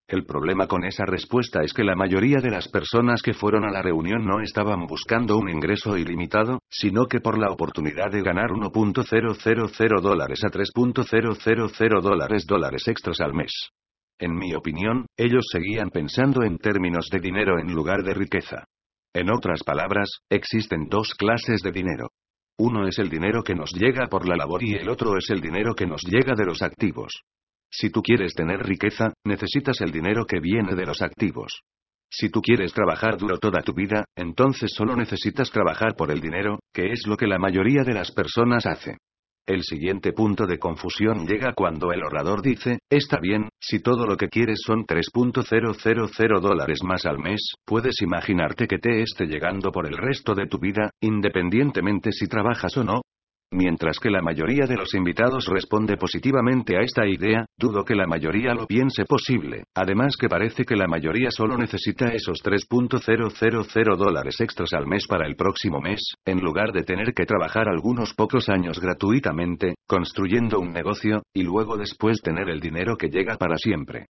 El 0.08 0.24
problema 0.24 0.68
con 0.68 0.84
esa 0.84 1.04
respuesta 1.04 1.62
es 1.64 1.72
que 1.72 1.82
la 1.82 1.96
mayoría 1.96 2.38
de 2.38 2.50
las 2.50 2.68
personas 2.68 3.22
que 3.22 3.34
fueron 3.34 3.64
a 3.64 3.72
la 3.72 3.82
reunión 3.82 4.24
no 4.24 4.40
estaban 4.40 4.86
buscando 4.86 5.36
un 5.36 5.48
ingreso 5.48 5.96
ilimitado, 5.96 6.60
sino 6.70 7.06
que 7.06 7.20
por 7.20 7.36
la 7.38 7.50
oportunidad 7.50 8.12
de 8.12 8.22
ganar 8.22 8.50
1.000 8.50 10.00
dólares 10.00 10.44
a 10.44 10.48
3.000 10.48 12.00
dólares 12.00 12.46
dólares 12.46 12.86
extras 12.86 13.20
al 13.20 13.34
mes. 13.34 13.70
En 14.20 14.36
mi 14.36 14.54
opinión, 14.54 15.06
ellos 15.16 15.44
seguían 15.50 15.90
pensando 15.90 16.44
en 16.44 16.58
términos 16.58 17.08
de 17.10 17.18
dinero 17.18 17.58
en 17.58 17.74
lugar 17.74 18.04
de 18.04 18.14
riqueza. 18.14 18.64
En 19.12 19.28
otras 19.28 19.64
palabras, 19.64 20.20
existen 20.30 20.86
dos 20.88 21.14
clases 21.14 21.62
de 21.62 21.72
dinero. 21.72 22.10
Uno 22.58 22.86
es 22.86 23.00
el 23.00 23.10
dinero 23.10 23.42
que 23.42 23.56
nos 23.56 23.72
llega 23.72 24.06
por 24.06 24.28
la 24.28 24.36
labor 24.36 24.62
y 24.62 24.74
el 24.74 24.88
otro 24.88 25.18
es 25.18 25.28
el 25.30 25.40
dinero 25.40 25.74
que 25.74 25.86
nos 25.86 26.02
llega 26.02 26.34
de 26.36 26.46
los 26.46 26.62
activos. 26.62 27.24
Si 27.70 27.90
tú 27.90 28.02
quieres 28.02 28.34
tener 28.34 28.60
riqueza, 28.60 29.12
necesitas 29.24 29.80
el 29.80 29.92
dinero 29.92 30.24
que 30.24 30.40
viene 30.40 30.74
de 30.74 30.86
los 30.86 31.02
activos. 31.02 31.62
Si 32.10 32.30
tú 32.30 32.40
quieres 32.40 32.72
trabajar 32.72 33.16
duro 33.18 33.38
toda 33.38 33.62
tu 33.62 33.74
vida, 33.74 34.04
entonces 34.16 34.72
solo 34.72 34.96
necesitas 34.96 35.50
trabajar 35.50 35.96
por 35.96 36.10
el 36.10 36.20
dinero, 36.20 36.60
que 36.72 36.92
es 36.92 37.06
lo 37.06 37.16
que 37.16 37.26
la 37.26 37.38
mayoría 37.38 37.82
de 37.82 37.94
las 37.94 38.12
personas 38.12 38.64
hace. 38.66 38.96
El 39.46 39.62
siguiente 39.62 40.12
punto 40.12 40.44
de 40.46 40.58
confusión 40.58 41.24
llega 41.24 41.52
cuando 41.54 41.92
el 41.92 42.02
orador 42.02 42.42
dice, 42.42 42.80
está 42.90 43.20
bien, 43.20 43.48
si 43.60 43.78
todo 43.78 44.04
lo 44.04 44.16
que 44.16 44.28
quieres 44.28 44.58
son 44.64 44.84
3.000 44.84 46.40
dólares 46.40 46.80
más 46.82 47.06
al 47.06 47.18
mes, 47.18 47.52
puedes 47.64 48.02
imaginarte 48.02 48.66
que 48.66 48.78
te 48.78 49.02
esté 49.02 49.26
llegando 49.26 49.70
por 49.70 49.86
el 49.86 49.96
resto 49.96 50.34
de 50.34 50.46
tu 50.46 50.58
vida, 50.58 50.90
independientemente 51.00 52.10
si 52.10 52.26
trabajas 52.26 52.76
o 52.76 52.82
no, 52.82 53.02
Mientras 53.52 54.00
que 54.00 54.10
la 54.10 54.22
mayoría 54.22 54.66
de 54.66 54.76
los 54.76 54.92
invitados 54.94 55.46
responde 55.46 55.96
positivamente 55.96 56.76
a 56.76 56.80
esta 56.80 57.06
idea, 57.06 57.46
dudo 57.56 57.84
que 57.84 57.94
la 57.94 58.06
mayoría 58.06 58.54
lo 58.54 58.66
piense 58.66 59.04
posible, 59.04 59.64
además 59.74 60.16
que 60.16 60.28
parece 60.28 60.64
que 60.64 60.74
la 60.74 60.88
mayoría 60.88 61.30
solo 61.30 61.56
necesita 61.56 62.08
esos 62.08 62.42
3.000 62.42 63.96
dólares 63.96 64.40
extras 64.40 64.72
al 64.72 64.86
mes 64.88 65.06
para 65.06 65.28
el 65.28 65.36
próximo 65.36 65.80
mes, 65.80 66.14
en 66.24 66.40
lugar 66.40 66.72
de 66.72 66.82
tener 66.82 67.14
que 67.14 67.24
trabajar 67.24 67.68
algunos 67.68 68.14
pocos 68.14 68.48
años 68.48 68.80
gratuitamente, 68.80 69.76
construyendo 69.86 70.58
un 70.58 70.72
negocio, 70.72 71.22
y 71.32 71.44
luego 71.44 71.76
después 71.76 72.20
tener 72.22 72.50
el 72.50 72.58
dinero 72.58 72.96
que 72.96 73.10
llega 73.10 73.36
para 73.36 73.56
siempre. 73.58 74.06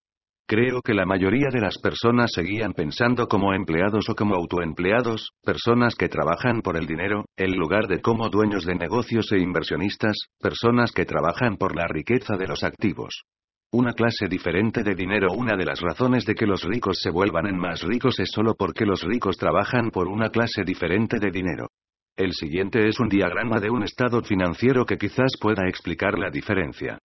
Creo 0.49 0.81
que 0.81 0.95
la 0.95 1.07
mayoría 1.07 1.49
de 1.51 1.61
las 1.61 1.77
personas 1.79 2.31
seguían 2.33 2.73
pensando 2.73 3.27
como 3.27 3.53
empleados 3.53 4.09
o 4.09 4.15
como 4.15 4.37
autoempleados, 4.37 5.33
personas 5.43 5.97
que 5.97 6.09
trabajan 6.09 6.63
por 6.63 6.77
el 6.77 6.87
dinero, 6.87 7.25
en 7.37 7.57
lugar 7.57 7.89
de 7.89 8.01
como 8.01 8.29
dueños 8.29 8.65
de 8.65 8.77
negocios 8.77 9.33
e 9.33 9.41
inversionistas, 9.41 10.15
personas 10.39 10.93
que 10.93 11.05
trabajan 11.05 11.57
por 11.57 11.75
la 11.75 11.89
riqueza 11.89 12.37
de 12.37 12.47
los 12.47 12.63
activos. 12.63 13.25
Una 13.73 13.93
clase 13.93 14.29
diferente 14.29 14.85
de 14.85 14.95
dinero 14.95 15.33
Una 15.33 15.57
de 15.57 15.65
las 15.65 15.81
razones 15.81 16.25
de 16.25 16.37
que 16.37 16.47
los 16.47 16.63
ricos 16.63 17.01
se 17.01 17.11
vuelvan 17.11 17.49
en 17.49 17.59
más 17.59 17.83
ricos 17.83 18.21
es 18.21 18.31
solo 18.31 18.55
porque 18.55 18.87
los 18.87 19.03
ricos 19.03 19.37
trabajan 19.37 19.91
por 19.91 20.07
una 20.07 20.31
clase 20.31 20.63
diferente 20.63 21.19
de 21.19 21.33
dinero. 21.33 21.71
El 22.17 22.33
siguiente 22.33 22.87
es 22.87 23.01
un 23.01 23.09
diagrama 23.09 23.59
de 23.59 23.71
un 23.71 23.83
estado 23.83 24.23
financiero 24.23 24.87
que 24.87 24.97
quizás 24.97 25.33
pueda 25.41 25.67
explicar 25.67 26.17
la 26.17 26.31
diferencia. 26.31 27.01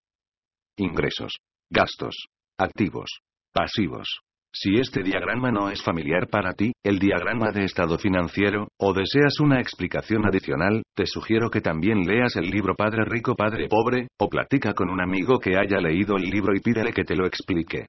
Ingresos. 0.77 1.39
Gastos. 1.71 2.27
Activos. 2.59 3.09
Pasivos. 3.53 4.21
Si 4.53 4.75
este 4.75 5.03
diagrama 5.03 5.51
no 5.51 5.69
es 5.69 5.83
familiar 5.83 6.27
para 6.29 6.53
ti, 6.53 6.71
el 6.83 6.99
diagrama 6.99 7.51
de 7.51 7.65
estado 7.65 7.97
financiero, 7.97 8.69
o 8.79 8.93
deseas 8.93 9.41
una 9.41 9.59
explicación 9.59 10.25
adicional, 10.25 10.83
te 10.95 11.05
sugiero 11.05 11.49
que 11.49 11.59
también 11.59 12.05
leas 12.05 12.37
el 12.37 12.49
libro 12.49 12.75
Padre 12.75 13.03
Rico 13.03 13.35
Padre 13.35 13.67
Pobre, 13.67 14.07
o 14.17 14.29
platica 14.29 14.73
con 14.73 14.89
un 14.89 15.01
amigo 15.01 15.37
que 15.37 15.57
haya 15.57 15.81
leído 15.81 16.15
el 16.15 16.29
libro 16.29 16.55
y 16.55 16.61
pídele 16.61 16.93
que 16.93 17.03
te 17.03 17.15
lo 17.15 17.25
explique. 17.25 17.87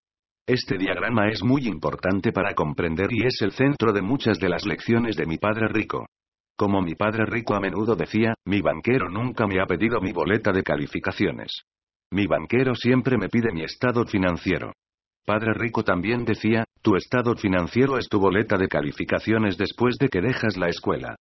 Este 0.49 0.77
diagrama 0.79 1.29
es 1.29 1.45
muy 1.45 1.69
importante 1.69 2.33
para 2.33 2.55
comprender 2.55 3.13
y 3.13 3.25
es 3.25 3.41
el 3.43 3.53
centro 3.53 3.93
de 3.93 4.03
muchas 4.03 4.41
de 4.41 4.49
las 4.49 4.67
lecciones 4.67 5.15
de 5.15 5.27
mi 5.27 5.39
Padre 5.39 5.69
Rico. 5.69 6.07
Como 6.57 6.83
mi 6.83 6.97
Padre 6.97 7.25
Rico 7.27 7.55
a 7.55 7.61
menudo 7.61 7.95
decía, 7.95 8.35
mi 8.47 8.61
banquero 8.61 9.09
nunca 9.09 9.47
me 9.47 9.61
ha 9.61 9.67
pedido 9.67 10.01
mi 10.01 10.13
boleta 10.13 10.51
de 10.51 10.65
calificaciones. 10.65 11.63
Mi 12.11 12.27
banquero 12.27 12.75
siempre 12.75 13.17
me 13.17 13.29
pide 13.29 13.53
mi 13.53 13.63
estado 13.63 14.05
financiero. 14.05 14.73
Padre 15.25 15.55
Rico 15.55 15.85
también 15.85 16.25
decía, 16.25 16.65
tu 16.83 16.97
estado 16.97 17.37
financiero 17.37 17.97
es 17.97 18.09
tu 18.09 18.19
boleta 18.19 18.57
de 18.57 18.67
calificaciones 18.67 19.57
después 19.57 19.97
de 19.99 20.09
que 20.09 20.21
dejas 20.21 20.57
la 20.57 20.69
escuela. 20.69 21.15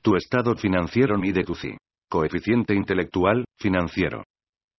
Tu 0.00 0.16
estado 0.16 0.54
financiero 0.56 1.18
mide 1.18 1.44
tu 1.44 1.54
CI. 1.54 1.76
Coeficiente 2.08 2.74
intelectual, 2.74 3.44
financiero. 3.58 4.24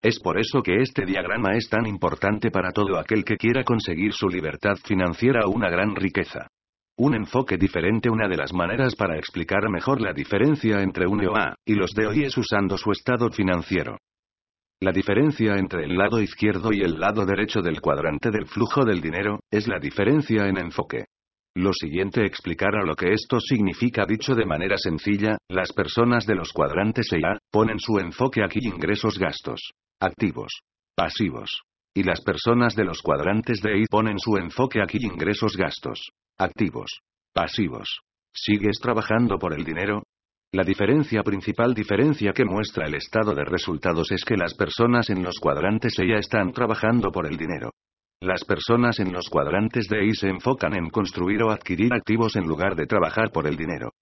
Es 0.01 0.19
por 0.19 0.39
eso 0.39 0.61
que 0.61 0.81
este 0.81 1.05
diagrama 1.05 1.55
es 1.55 1.69
tan 1.69 1.85
importante 1.85 2.51
para 2.51 2.71
todo 2.71 2.97
aquel 2.97 3.23
que 3.23 3.37
quiera 3.37 3.63
conseguir 3.63 4.11
su 4.13 4.27
libertad 4.27 4.75
financiera 4.83 5.45
o 5.45 5.51
una 5.51 5.69
gran 5.69 5.95
riqueza. 5.95 6.47
Un 6.97 7.15
enfoque 7.15 7.57
diferente 7.57 8.09
Una 8.09 8.27
de 8.27 8.37
las 8.37 8.53
maneras 8.53 8.95
para 8.95 9.17
explicar 9.17 9.69
mejor 9.69 10.01
la 10.01 10.13
diferencia 10.13 10.81
entre 10.81 11.07
un 11.07 11.23
EOA 11.23 11.55
y 11.65 11.75
los 11.75 11.91
hoy 11.97 12.23
es 12.23 12.37
usando 12.37 12.77
su 12.77 12.91
estado 12.91 13.31
financiero. 13.31 13.97
La 14.83 14.91
diferencia 14.91 15.55
entre 15.55 15.85
el 15.85 15.95
lado 15.95 16.21
izquierdo 16.21 16.73
y 16.73 16.81
el 16.81 16.99
lado 16.99 17.25
derecho 17.25 17.61
del 17.61 17.79
cuadrante 17.79 18.31
del 18.31 18.47
flujo 18.47 18.83
del 18.83 18.99
dinero, 18.99 19.39
es 19.49 19.65
la 19.65 19.79
diferencia 19.79 20.45
en 20.45 20.57
enfoque. 20.57 21.05
Lo 21.55 21.71
siguiente 21.71 22.25
explicará 22.25 22.83
lo 22.83 22.93
que 22.93 23.13
esto 23.13 23.39
significa 23.39 24.05
dicho 24.05 24.35
de 24.35 24.45
manera 24.45 24.77
sencilla, 24.77 25.37
las 25.47 25.71
personas 25.71 26.25
de 26.25 26.35
los 26.35 26.51
cuadrantes 26.51 27.13
E 27.13 27.21
A, 27.25 27.39
ponen 27.49 27.79
su 27.79 27.97
enfoque 27.97 28.43
aquí 28.43 28.59
ingresos 28.61 29.17
gastos, 29.17 29.71
activos, 30.01 30.51
pasivos. 30.97 31.61
Y 31.95 32.03
las 32.03 32.19
personas 32.19 32.75
de 32.75 32.83
los 32.83 33.01
cuadrantes 33.01 33.61
de 33.61 33.79
I 33.79 33.85
ponen 33.89 34.19
su 34.19 34.35
enfoque 34.35 34.81
aquí 34.81 34.97
ingresos 35.01 35.55
gastos, 35.55 36.11
activos, 36.37 36.99
pasivos. 37.33 38.01
¿Sigues 38.33 38.79
trabajando 38.81 39.37
por 39.37 39.53
el 39.53 39.63
dinero? 39.63 40.03
La 40.55 40.63
diferencia 40.63 41.23
principal 41.23 41.73
diferencia 41.73 42.31
que 42.31 42.45
muestra 42.45 42.85
el 42.85 42.93
estado 42.93 43.33
de 43.33 43.43
resultados 43.43 44.11
es 44.11 44.23
que 44.23 44.37
las 44.37 44.53
personas 44.53 45.09
en 45.09 45.23
los 45.23 45.39
cuadrantes 45.39 45.97
E 45.97 46.07
ya 46.07 46.17
están 46.17 46.51
trabajando 46.51 47.11
por 47.11 47.25
el 47.25 47.37
dinero. 47.37 47.71
Las 48.21 48.45
personas 48.45 48.99
en 48.99 49.11
los 49.11 49.29
cuadrantes 49.29 49.87
de 49.87 50.05
I 50.05 50.13
se 50.13 50.29
enfocan 50.29 50.75
en 50.75 50.91
construir 50.91 51.41
o 51.41 51.49
adquirir 51.49 51.91
activos 51.91 52.35
en 52.35 52.45
lugar 52.45 52.75
de 52.75 52.85
trabajar 52.85 53.31
por 53.31 53.47
el 53.47 53.57
dinero. 53.57 53.93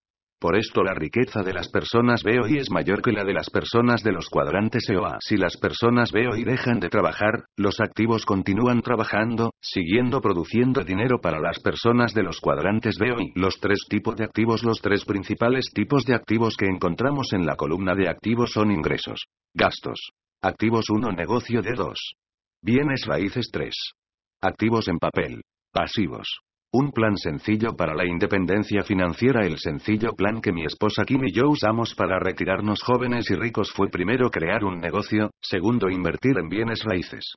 Por 0.41 0.57
esto 0.57 0.81
la 0.81 0.95
riqueza 0.95 1.43
de 1.43 1.53
las 1.53 1.69
personas 1.69 2.23
B 2.23 2.39
hoy 2.39 2.57
es 2.57 2.71
mayor 2.71 3.03
que 3.03 3.11
la 3.11 3.23
de 3.23 3.31
las 3.31 3.51
personas 3.51 4.01
de 4.01 4.11
los 4.11 4.27
cuadrantes 4.27 4.89
EOA. 4.89 5.19
Si 5.19 5.37
las 5.37 5.55
personas 5.55 6.11
B 6.11 6.27
hoy 6.27 6.43
dejan 6.43 6.79
de 6.79 6.89
trabajar, 6.89 7.45
los 7.55 7.79
activos 7.79 8.25
continúan 8.25 8.81
trabajando, 8.81 9.51
siguiendo 9.61 10.19
produciendo 10.19 10.83
dinero 10.83 11.21
para 11.21 11.39
las 11.39 11.59
personas 11.59 12.15
de 12.15 12.23
los 12.23 12.39
cuadrantes 12.39 12.97
B 12.97 13.11
hoy. 13.11 13.31
Los 13.35 13.59
tres 13.59 13.85
tipos 13.87 14.15
de 14.15 14.23
activos 14.23 14.63
Los 14.63 14.81
tres 14.81 15.05
principales 15.05 15.69
tipos 15.75 16.05
de 16.05 16.15
activos 16.15 16.57
que 16.57 16.65
encontramos 16.65 17.33
en 17.33 17.45
la 17.45 17.55
columna 17.55 17.93
de 17.93 18.09
activos 18.09 18.49
son 18.51 18.71
ingresos, 18.71 19.27
gastos. 19.53 20.09
Activos 20.41 20.89
1 20.89 21.11
Negocio 21.11 21.61
de 21.61 21.75
2. 21.75 22.13
Bienes 22.63 23.05
raíces 23.05 23.49
3. 23.53 23.71
Activos 24.41 24.87
en 24.87 24.97
papel. 24.97 25.43
Pasivos. 25.71 26.41
Un 26.73 26.93
plan 26.93 27.17
sencillo 27.17 27.75
para 27.75 27.93
la 27.93 28.05
independencia 28.05 28.83
financiera. 28.83 29.45
El 29.45 29.57
sencillo 29.57 30.13
plan 30.13 30.39
que 30.39 30.53
mi 30.53 30.63
esposa 30.63 31.03
Kim 31.03 31.21
y 31.25 31.33
yo 31.33 31.49
usamos 31.49 31.93
para 31.95 32.17
retirarnos 32.17 32.81
jóvenes 32.81 33.29
y 33.29 33.35
ricos 33.35 33.73
fue 33.73 33.89
primero 33.89 34.29
crear 34.29 34.63
un 34.63 34.79
negocio, 34.79 35.31
segundo 35.41 35.89
invertir 35.89 36.37
en 36.37 36.47
bienes 36.47 36.81
raíces. 36.85 37.35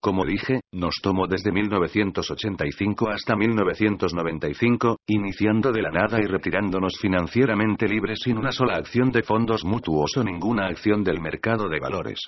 Como 0.00 0.24
dije, 0.24 0.60
nos 0.72 1.00
tomó 1.02 1.26
desde 1.26 1.50
1985 1.50 3.10
hasta 3.10 3.34
1995, 3.34 4.98
iniciando 5.08 5.72
de 5.72 5.82
la 5.82 5.90
nada 5.90 6.20
y 6.20 6.26
retirándonos 6.26 6.96
financieramente 7.00 7.88
libres 7.88 8.20
sin 8.22 8.38
una 8.38 8.52
sola 8.52 8.76
acción 8.76 9.10
de 9.10 9.24
fondos 9.24 9.64
mutuos 9.64 10.16
o 10.16 10.22
ninguna 10.22 10.66
acción 10.68 11.02
del 11.02 11.20
mercado 11.20 11.68
de 11.68 11.80
valores. 11.80 12.20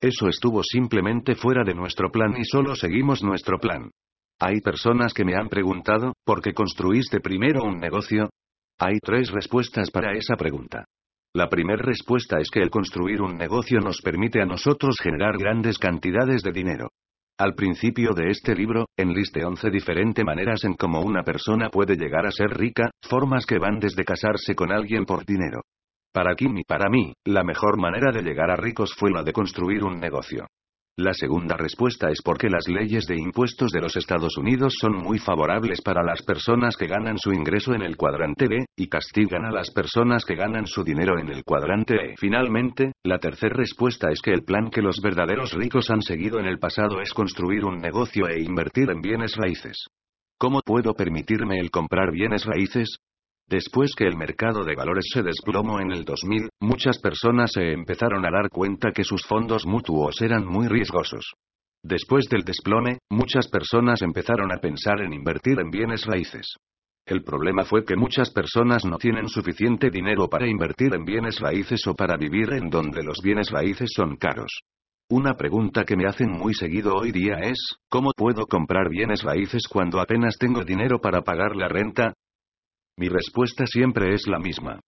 Eso 0.00 0.26
estuvo 0.26 0.64
simplemente 0.64 1.36
fuera 1.36 1.62
de 1.62 1.74
nuestro 1.74 2.10
plan 2.10 2.34
y 2.36 2.44
solo 2.44 2.74
seguimos 2.74 3.22
nuestro 3.22 3.60
plan. 3.60 3.92
Hay 4.42 4.62
personas 4.62 5.12
que 5.12 5.24
me 5.26 5.36
han 5.36 5.50
preguntado, 5.50 6.14
¿por 6.24 6.40
qué 6.40 6.54
construiste 6.54 7.20
primero 7.20 7.62
un 7.62 7.78
negocio? 7.78 8.30
Hay 8.78 8.98
tres 8.98 9.30
respuestas 9.30 9.90
para 9.90 10.16
esa 10.16 10.34
pregunta. 10.34 10.86
La 11.34 11.50
primera 11.50 11.82
respuesta 11.82 12.38
es 12.40 12.48
que 12.50 12.62
el 12.62 12.70
construir 12.70 13.20
un 13.20 13.36
negocio 13.36 13.80
nos 13.80 14.00
permite 14.00 14.40
a 14.40 14.46
nosotros 14.46 14.96
generar 14.98 15.36
grandes 15.36 15.78
cantidades 15.78 16.42
de 16.42 16.52
dinero. 16.52 16.88
Al 17.38 17.54
principio 17.54 18.14
de 18.14 18.30
este 18.30 18.54
libro, 18.54 18.86
enliste 18.96 19.44
11 19.44 19.68
diferentes 19.70 20.24
maneras 20.24 20.64
en 20.64 20.72
cómo 20.72 21.02
una 21.02 21.22
persona 21.22 21.68
puede 21.68 21.96
llegar 21.96 22.24
a 22.26 22.32
ser 22.32 22.48
rica, 22.48 22.90
formas 23.02 23.44
que 23.44 23.58
van 23.58 23.78
desde 23.78 24.04
casarse 24.04 24.54
con 24.54 24.72
alguien 24.72 25.04
por 25.04 25.26
dinero. 25.26 25.60
Para 26.14 26.34
Kim 26.34 26.56
y 26.56 26.64
para 26.64 26.88
mí, 26.88 27.12
la 27.26 27.44
mejor 27.44 27.78
manera 27.78 28.10
de 28.10 28.22
llegar 28.22 28.50
a 28.50 28.56
ricos 28.56 28.94
fue 28.96 29.10
la 29.10 29.22
de 29.22 29.34
construir 29.34 29.84
un 29.84 30.00
negocio. 30.00 30.46
La 30.98 31.14
segunda 31.14 31.56
respuesta 31.56 32.10
es 32.10 32.20
porque 32.22 32.50
las 32.50 32.68
leyes 32.68 33.06
de 33.06 33.16
impuestos 33.16 33.70
de 33.70 33.80
los 33.80 33.96
Estados 33.96 34.36
Unidos 34.36 34.74
son 34.78 34.96
muy 34.96 35.18
favorables 35.18 35.80
para 35.80 36.02
las 36.02 36.22
personas 36.22 36.76
que 36.76 36.86
ganan 36.86 37.16
su 37.16 37.32
ingreso 37.32 37.72
en 37.74 37.82
el 37.82 37.96
cuadrante 37.96 38.48
B, 38.48 38.66
y 38.76 38.88
castigan 38.88 39.46
a 39.46 39.50
las 39.50 39.70
personas 39.70 40.24
que 40.24 40.34
ganan 40.34 40.66
su 40.66 40.84
dinero 40.84 41.18
en 41.18 41.30
el 41.30 41.42
cuadrante 41.42 41.94
E. 41.94 42.14
Finalmente, 42.18 42.92
la 43.04 43.18
tercera 43.18 43.54
respuesta 43.56 44.10
es 44.10 44.20
que 44.20 44.32
el 44.32 44.44
plan 44.44 44.68
que 44.68 44.82
los 44.82 45.00
verdaderos 45.00 45.54
ricos 45.54 45.90
han 45.90 46.02
seguido 46.02 46.38
en 46.38 46.46
el 46.46 46.58
pasado 46.58 47.00
es 47.00 47.14
construir 47.14 47.64
un 47.64 47.78
negocio 47.78 48.28
e 48.28 48.42
invertir 48.42 48.90
en 48.90 49.00
bienes 49.00 49.36
raíces. 49.36 49.86
¿Cómo 50.38 50.60
puedo 50.64 50.94
permitirme 50.94 51.58
el 51.60 51.70
comprar 51.70 52.10
bienes 52.12 52.44
raíces? 52.44 52.98
Después 53.50 53.96
que 53.96 54.06
el 54.06 54.16
mercado 54.16 54.62
de 54.62 54.76
valores 54.76 55.06
se 55.12 55.24
desplomó 55.24 55.80
en 55.80 55.90
el 55.90 56.04
2000, 56.04 56.50
muchas 56.60 57.00
personas 57.00 57.50
se 57.50 57.72
empezaron 57.72 58.24
a 58.24 58.30
dar 58.30 58.48
cuenta 58.48 58.92
que 58.92 59.02
sus 59.02 59.26
fondos 59.26 59.66
mutuos 59.66 60.22
eran 60.22 60.46
muy 60.46 60.68
riesgosos. 60.68 61.32
Después 61.82 62.28
del 62.28 62.44
desplome, 62.44 62.98
muchas 63.10 63.48
personas 63.48 64.02
empezaron 64.02 64.52
a 64.52 64.58
pensar 64.58 65.00
en 65.00 65.12
invertir 65.12 65.58
en 65.58 65.68
bienes 65.68 66.06
raíces. 66.06 66.54
El 67.04 67.24
problema 67.24 67.64
fue 67.64 67.84
que 67.84 67.96
muchas 67.96 68.30
personas 68.30 68.84
no 68.84 68.98
tienen 68.98 69.26
suficiente 69.26 69.90
dinero 69.90 70.28
para 70.28 70.46
invertir 70.46 70.94
en 70.94 71.04
bienes 71.04 71.40
raíces 71.40 71.84
o 71.88 71.94
para 71.96 72.16
vivir 72.16 72.52
en 72.52 72.70
donde 72.70 73.02
los 73.02 73.18
bienes 73.20 73.50
raíces 73.50 73.90
son 73.92 74.14
caros. 74.14 74.60
Una 75.08 75.34
pregunta 75.34 75.82
que 75.82 75.96
me 75.96 76.06
hacen 76.06 76.30
muy 76.30 76.54
seguido 76.54 76.94
hoy 76.94 77.10
día 77.10 77.40
es, 77.42 77.58
¿cómo 77.88 78.12
puedo 78.16 78.46
comprar 78.46 78.88
bienes 78.88 79.24
raíces 79.24 79.62
cuando 79.68 79.98
apenas 79.98 80.36
tengo 80.38 80.62
dinero 80.62 81.00
para 81.00 81.22
pagar 81.22 81.56
la 81.56 81.66
renta? 81.66 82.14
Mi 83.00 83.08
respuesta 83.08 83.64
siempre 83.64 84.12
es 84.12 84.26
la 84.26 84.38
misma. 84.38 84.78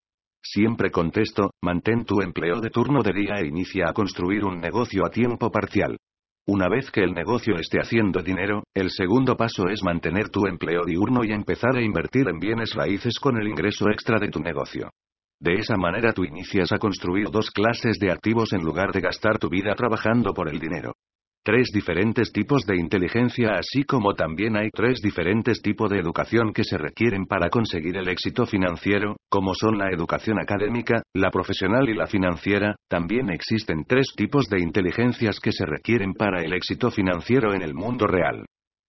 Siempre 0.44 0.90
contesto, 0.90 1.52
mantén 1.62 2.04
tu 2.04 2.20
empleo 2.20 2.60
de 2.60 2.68
turno 2.68 3.02
de 3.02 3.14
día 3.14 3.40
e 3.40 3.46
inicia 3.46 3.88
a 3.88 3.94
construir 3.94 4.44
un 4.44 4.60
negocio 4.60 5.06
a 5.06 5.08
tiempo 5.08 5.50
parcial. 5.50 5.96
Una 6.46 6.68
vez 6.68 6.90
que 6.90 7.00
el 7.00 7.14
negocio 7.14 7.56
esté 7.56 7.80
haciendo 7.80 8.20
dinero, 8.20 8.64
el 8.74 8.90
segundo 8.90 9.34
paso 9.34 9.66
es 9.70 9.82
mantener 9.82 10.28
tu 10.28 10.46
empleo 10.46 10.84
diurno 10.84 11.24
y 11.24 11.32
empezar 11.32 11.74
a 11.74 11.80
invertir 11.80 12.28
en 12.28 12.38
bienes 12.38 12.74
raíces 12.74 13.18
con 13.18 13.40
el 13.40 13.48
ingreso 13.48 13.88
extra 13.88 14.18
de 14.18 14.28
tu 14.28 14.40
negocio. 14.40 14.90
De 15.40 15.54
esa 15.54 15.78
manera 15.78 16.12
tú 16.12 16.24
inicias 16.24 16.70
a 16.70 16.78
construir 16.78 17.30
dos 17.30 17.50
clases 17.50 17.98
de 17.98 18.10
activos 18.10 18.52
en 18.52 18.60
lugar 18.60 18.92
de 18.92 19.00
gastar 19.00 19.38
tu 19.38 19.48
vida 19.48 19.74
trabajando 19.74 20.34
por 20.34 20.50
el 20.50 20.60
dinero. 20.60 20.92
Tres 21.44 21.70
diferentes 21.74 22.30
tipos 22.30 22.64
de 22.66 22.76
inteligencia 22.76 23.54
así 23.58 23.82
como 23.82 24.14
también 24.14 24.56
hay 24.56 24.70
tres 24.70 25.00
diferentes 25.02 25.60
tipos 25.60 25.90
de 25.90 25.98
educación 25.98 26.52
que 26.52 26.62
se 26.62 26.78
requieren 26.78 27.26
para 27.26 27.50
conseguir 27.50 27.96
el 27.96 28.08
éxito 28.08 28.46
financiero, 28.46 29.16
como 29.28 29.52
son 29.52 29.76
la 29.76 29.90
educación 29.90 30.38
académica, 30.38 31.02
la 31.12 31.32
profesional 31.32 31.88
y 31.88 31.94
la 31.94 32.06
financiera, 32.06 32.76
también 32.88 33.28
existen 33.28 33.84
tres 33.88 34.12
tipos 34.14 34.48
de 34.48 34.60
inteligencias 34.60 35.40
que 35.40 35.50
se 35.50 35.66
requieren 35.66 36.14
para 36.14 36.44
el 36.44 36.52
éxito 36.52 36.92
financiero 36.92 37.52
en 37.54 37.62
el 37.62 37.74
mundo 37.74 38.06
real. 38.06 38.44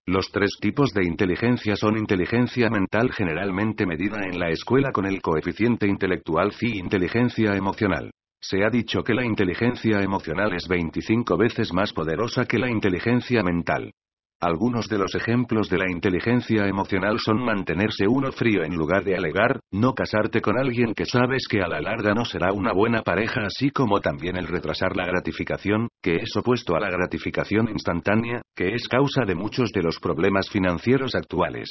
Los 0.06 0.30
tres 0.32 0.52
tipos 0.62 0.94
de 0.94 1.06
inteligencia 1.06 1.76
son 1.76 1.98
inteligencia 1.98 2.70
mental 2.70 3.12
generalmente 3.14 3.88
medida 3.88 4.28
en 4.32 4.38
la 4.38 4.50
escuela 4.50 4.92
con 4.92 5.08
el 5.08 5.24
coeficiente 5.24 5.88
intelectual 5.88 6.52
y 6.62 6.78
inteligencia 6.78 7.56
emocional. 7.56 8.12
Se 8.46 8.62
ha 8.66 8.70
dicho 8.70 9.04
que 9.04 9.14
la 9.14 9.24
inteligencia 9.24 10.02
emocional 10.02 10.54
es 10.54 10.68
25 10.68 11.38
veces 11.38 11.72
más 11.72 11.94
poderosa 11.94 12.44
que 12.44 12.60
la 12.60 12.70
inteligencia 12.70 13.42
mental. 13.42 13.94
Algunos 14.42 14.90
de 14.90 14.98
los 14.98 15.16
ejemplos 15.16 15.70
de 15.70 15.78
la 15.78 15.90
inteligencia 15.90 16.68
emocional 16.68 17.20
son 17.20 17.42
mantenerse 17.42 18.06
uno 18.06 18.34
frío 18.34 18.66
en 18.66 18.76
lugar 18.76 19.06
de 19.06 19.16
alegar, 19.16 19.62
no 19.72 19.94
casarte 19.94 20.42
con 20.42 20.60
alguien 20.60 20.94
que 20.94 21.06
sabes 21.06 21.48
que 21.50 21.62
a 21.62 21.70
la 21.70 21.80
larga 21.80 22.14
no 22.14 22.26
será 22.26 22.52
una 22.52 22.74
buena 22.74 23.02
pareja, 23.02 23.46
así 23.46 23.70
como 23.70 24.02
también 24.02 24.36
el 24.36 24.48
retrasar 24.48 24.98
la 24.98 25.06
gratificación, 25.06 25.88
que 26.02 26.18
es 26.18 26.36
opuesto 26.36 26.76
a 26.76 26.82
la 26.82 26.90
gratificación 26.90 27.70
instantánea, 27.70 28.42
que 28.54 28.74
es 28.76 28.90
causa 28.90 29.24
de 29.26 29.36
muchos 29.36 29.72
de 29.72 29.84
los 29.84 30.02
problemas 30.02 30.50
financieros 30.50 31.16
actuales. 31.16 31.70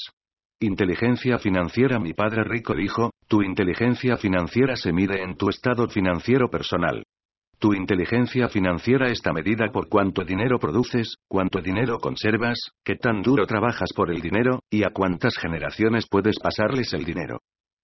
Inteligencia 0.62 1.40
financiera 1.40 1.98
Mi 1.98 2.14
padre 2.14 2.44
rico 2.44 2.72
dijo, 2.72 3.10
tu 3.26 3.42
inteligencia 3.42 4.16
financiera 4.16 4.76
se 4.76 4.92
mide 4.92 5.20
en 5.20 5.36
tu 5.36 5.48
estado 5.48 5.88
financiero 5.88 6.48
personal. 6.50 7.02
Tu 7.58 7.74
inteligencia 7.74 8.48
financiera 8.48 9.08
está 9.08 9.32
medida 9.32 9.72
por 9.72 9.88
cuánto 9.88 10.22
dinero 10.22 10.60
produces, 10.60 11.16
cuánto 11.26 11.60
dinero 11.60 11.98
conservas, 11.98 12.60
qué 12.84 12.94
tan 12.94 13.22
duro 13.22 13.44
trabajas 13.44 13.88
por 13.92 14.12
el 14.12 14.20
dinero, 14.20 14.60
y 14.70 14.84
a 14.84 14.90
cuántas 14.90 15.36
generaciones 15.36 16.06
puedes 16.08 16.38
pasarles 16.38 16.92
el 16.92 17.04
dinero. 17.04 17.40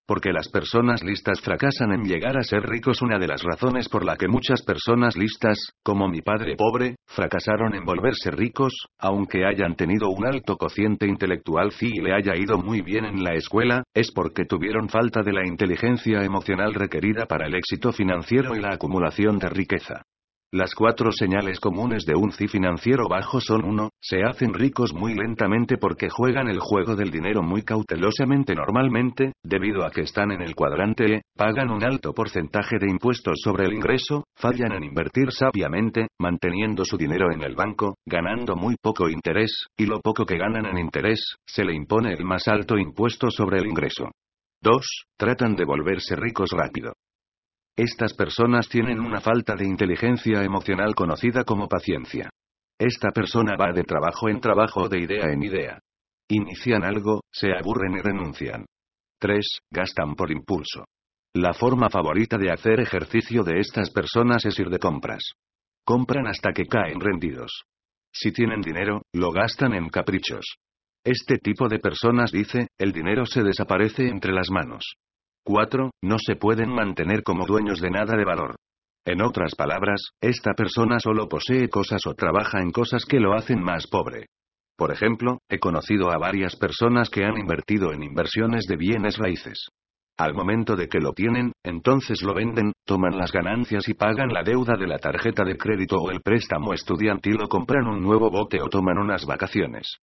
Porque 0.09 0.33
las 0.33 0.49
personas 0.49 1.05
listas 1.05 1.43
fracasan 1.43 1.93
en 1.93 2.05
llegar 2.05 2.39
a 2.39 2.43
ser 2.43 2.63
ricos. 2.63 3.03
Una 3.03 3.19
de 3.19 3.29
las 3.29 3.43
razones 3.43 3.91
por 3.91 4.07
la 4.07 4.17
que 4.17 4.27
muchas 4.27 4.63
personas 4.63 5.19
listas, 5.19 5.59
como 5.83 6.09
mi 6.09 6.23
padre 6.23 6.57
pobre, 6.57 6.97
fracasaron 7.07 7.75
en 7.75 7.85
volverse 7.85 8.31
ricos, 8.31 8.73
aunque 8.99 9.45
hayan 9.45 9.77
tenido 9.77 10.09
un 10.09 10.27
alto 10.27 10.57
cociente 10.57 11.07
intelectual 11.07 11.73
y 11.83 12.01
le 12.01 12.15
haya 12.15 12.35
ido 12.37 12.57
muy 12.57 12.81
bien 12.81 13.05
en 13.05 13.23
la 13.23 13.35
escuela, 13.35 13.85
es 13.93 14.11
porque 14.11 14.47
tuvieron 14.47 14.89
falta 14.89 15.23
de 15.23 15.35
la 15.35 15.47
inteligencia 15.47 16.23
emocional 16.23 16.73
requerida 16.73 17.27
para 17.27 17.47
el 17.47 17.55
éxito 17.55 17.93
financiero 17.93 18.57
y 18.57 18.61
la 18.61 18.73
acumulación 18.73 19.39
de 19.39 19.51
riqueza. 19.51 20.05
Las 20.51 20.75
cuatro 20.75 21.13
señales 21.13 21.61
comunes 21.61 22.07
de 22.07 22.15
un 22.15 22.33
CI 22.33 22.49
financiero 22.49 23.07
bajo 23.07 23.39
son 23.39 23.67
1. 23.67 23.91
Se 24.01 24.23
hacen 24.23 24.55
ricos 24.55 24.95
muy 24.95 25.13
lentamente 25.13 25.77
porque 25.77 26.09
juegan 26.09 26.49
el 26.49 26.59
juego 26.59 26.97
del 26.97 27.11
dinero 27.11 27.43
muy 27.43 27.65
cautelosamente 27.65 28.55
normalmente, 28.55 29.35
debido 29.45 29.85
a 29.85 29.91
que 29.91 30.01
están 30.01 30.31
en 30.31 30.41
el 30.41 30.55
cuadrante 30.55 31.17
E, 31.17 31.23
pagan 31.37 31.71
un 31.71 31.85
alto 31.85 32.15
porcentaje 32.15 32.79
de 32.79 32.91
impuestos 32.91 33.41
sobre 33.45 33.67
el 33.67 33.75
ingreso, 33.75 34.25
fallan 34.37 34.73
en 34.73 34.85
invertir 34.85 35.33
sabiamente, 35.33 36.07
manteniendo 36.19 36.87
su 36.87 36.97
dinero 36.97 37.31
en 37.31 37.43
el 37.43 37.55
banco, 37.55 37.97
ganando 38.07 38.57
muy 38.57 38.77
poco 38.81 39.11
interés, 39.11 39.67
y 39.77 39.85
lo 39.85 40.01
poco 40.01 40.25
que 40.25 40.39
ganan 40.39 40.65
en 40.65 40.79
interés, 40.79 41.37
se 41.47 41.63
le 41.63 41.75
impone 41.75 42.15
el 42.15 42.25
más 42.25 42.49
alto 42.49 42.79
impuesto 42.79 43.31
sobre 43.31 43.59
el 43.59 43.67
ingreso. 43.67 44.13
2. 44.63 45.05
Tratan 45.19 45.57
de 45.57 45.67
volverse 45.67 46.17
ricos 46.17 46.53
rápido. 46.53 46.95
Estas 47.79 48.13
personas 48.13 48.69
tienen 48.69 48.99
una 48.99 49.21
falta 49.21 49.55
de 49.55 49.65
inteligencia 49.65 50.43
emocional 50.43 50.97
conocida 50.97 51.45
como 51.45 51.69
paciencia. 51.69 52.29
Esta 52.77 53.11
persona 53.13 53.55
va 53.57 53.73
de 53.73 53.85
trabajo 53.85 54.29
en 54.29 54.41
trabajo 54.41 54.81
o 54.81 54.89
de 54.89 54.99
idea 54.99 55.31
en 55.31 55.45
idea. 55.45 55.79
Inician 56.29 56.83
algo, 56.83 57.21
se 57.31 57.53
aburren 57.53 57.93
y 57.93 58.01
renuncian. 58.01 58.67
3. 59.21 59.61
Gastan 59.71 60.17
por 60.17 60.33
impulso. 60.33 60.87
La 61.37 61.55
forma 61.55 61.89
favorita 61.89 62.37
de 62.37 62.51
hacer 62.51 62.81
ejercicio 62.81 63.45
de 63.45 63.61
estas 63.61 63.91
personas 63.91 64.45
es 64.45 64.59
ir 64.59 64.71
de 64.71 64.81
compras. 64.81 65.35
Compran 65.85 66.27
hasta 66.27 66.51
que 66.51 66.67
caen 66.67 66.99
rendidos. 66.99 67.63
Si 68.13 68.33
tienen 68.33 68.61
dinero, 68.61 69.03
lo 69.13 69.31
gastan 69.31 69.75
en 69.75 69.89
caprichos. 69.89 70.57
Este 71.05 71.39
tipo 71.39 71.69
de 71.69 71.79
personas 71.79 72.33
dice, 72.33 72.67
el 72.77 72.91
dinero 72.91 73.25
se 73.25 73.45
desaparece 73.45 74.09
entre 74.09 74.33
las 74.33 74.51
manos. 74.51 74.97
4. 75.49 75.91
No 76.03 76.19
se 76.19 76.37
pueden 76.37 76.75
mantener 76.75 77.23
como 77.23 77.47
dueños 77.47 77.81
de 77.81 77.89
nada 77.89 78.19
de 78.19 78.25
valor. 78.27 78.57
En 79.07 79.23
otras 79.23 79.55
palabras, 79.55 80.11
esta 80.21 80.53
persona 80.53 81.01
solo 81.01 81.27
posee 81.27 81.71
cosas 81.71 82.03
o 82.07 82.13
trabaja 82.13 82.61
en 82.61 82.71
cosas 82.71 83.07
que 83.07 83.19
lo 83.19 83.33
hacen 83.33 83.63
más 83.63 83.87
pobre. 83.87 84.27
Por 84.77 84.93
ejemplo, 84.93 85.39
he 85.49 85.59
conocido 85.59 86.11
a 86.11 86.19
varias 86.19 86.55
personas 86.57 87.09
que 87.09 87.25
han 87.25 87.39
invertido 87.39 87.95
en 87.95 88.03
inversiones 88.03 88.67
de 88.69 88.77
bienes 88.77 89.17
raíces. 89.17 89.69
Al 90.19 90.35
momento 90.35 90.77
de 90.77 90.87
que 90.87 91.01
lo 91.01 91.15
tienen, 91.15 91.53
entonces 91.65 92.21
lo 92.23 92.35
venden, 92.35 92.73
toman 92.85 93.17
las 93.17 93.33
ganancias 93.33 93.89
y 93.89 93.95
pagan 93.95 94.29
la 94.29 94.43
deuda 94.43 94.77
de 94.79 94.87
la 94.87 94.99
tarjeta 94.99 95.45
de 95.45 95.57
crédito 95.57 95.97
o 95.97 96.11
el 96.11 96.21
préstamo 96.21 96.75
estudiantil 96.75 97.41
o 97.43 97.49
compran 97.49 97.87
un 97.87 98.03
nuevo 98.03 98.31
bote 98.31 98.61
o 98.61 98.69
toman 98.69 98.99
unas 98.99 99.25
vacaciones. 99.25 99.97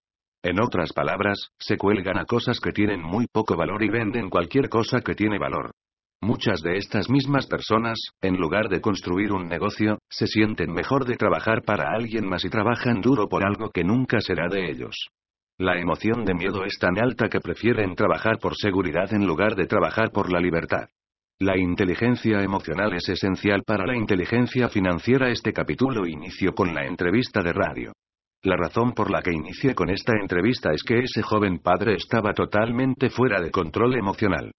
En 0.45 0.59
otras 0.59 0.93
palabras, 0.93 1.49
se 1.57 1.75
cuelgan 1.75 2.19
a 2.19 2.25
cosas 2.25 2.59
que 2.59 2.71
tienen 2.71 3.01
muy 3.01 3.25
poco 3.25 3.57
valor 3.57 3.81
y 3.81 3.89
venden 3.89 4.29
cualquier 4.29 4.69
cosa 4.69 5.01
que 5.01 5.15
tiene 5.15 5.39
valor. 5.39 5.71
Muchas 6.21 6.61
de 6.61 6.77
estas 6.77 7.09
mismas 7.09 7.47
personas, 7.47 7.97
en 8.21 8.35
lugar 8.35 8.69
de 8.69 8.79
construir 8.79 9.31
un 9.31 9.47
negocio, 9.47 9.97
se 10.07 10.27
sienten 10.27 10.71
mejor 10.71 11.05
de 11.05 11.15
trabajar 11.15 11.63
para 11.63 11.89
alguien 11.95 12.29
más 12.29 12.45
y 12.45 12.49
trabajan 12.49 13.01
duro 13.01 13.27
por 13.27 13.43
algo 13.43 13.71
que 13.71 13.83
nunca 13.83 14.19
será 14.19 14.47
de 14.47 14.69
ellos. 14.69 15.09
La 15.57 15.79
emoción 15.79 16.23
de 16.25 16.35
miedo 16.35 16.63
es 16.63 16.77
tan 16.77 16.99
alta 17.01 17.27
que 17.27 17.39
prefieren 17.39 17.95
trabajar 17.95 18.37
por 18.37 18.55
seguridad 18.55 19.11
en 19.15 19.25
lugar 19.25 19.55
de 19.55 19.65
trabajar 19.65 20.11
por 20.11 20.31
la 20.31 20.39
libertad. 20.39 20.89
La 21.39 21.57
inteligencia 21.57 22.43
emocional 22.43 22.93
es 22.93 23.09
esencial 23.09 23.63
para 23.65 23.87
la 23.87 23.97
inteligencia 23.97 24.69
financiera. 24.69 25.31
Este 25.31 25.51
capítulo 25.53 26.05
inició 26.05 26.53
con 26.53 26.75
la 26.75 26.85
entrevista 26.85 27.41
de 27.41 27.51
radio. 27.51 27.93
La 28.45 28.57
razón 28.57 28.91
por 28.91 29.09
la 29.09 29.23
que 29.23 29.33
inicié 29.33 29.73
con 29.73 29.89
esta 29.89 30.13
entrevista 30.21 30.69
es 30.71 30.83
que 30.83 30.99
ese 30.99 31.23
joven 31.23 31.57
padre 31.57 31.95
estaba 31.95 32.31
totalmente 32.31 33.09
fuera 33.09 33.41
de 33.41 33.49
control 33.49 33.97
emocional. 33.97 34.51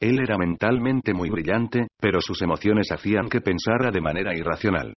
Él 0.00 0.18
era 0.18 0.38
mentalmente 0.38 1.12
muy 1.12 1.28
brillante, 1.28 1.88
pero 2.00 2.22
sus 2.22 2.40
emociones 2.40 2.90
hacían 2.90 3.28
que 3.28 3.42
pensara 3.42 3.90
de 3.90 4.00
manera 4.00 4.34
irracional. 4.34 4.94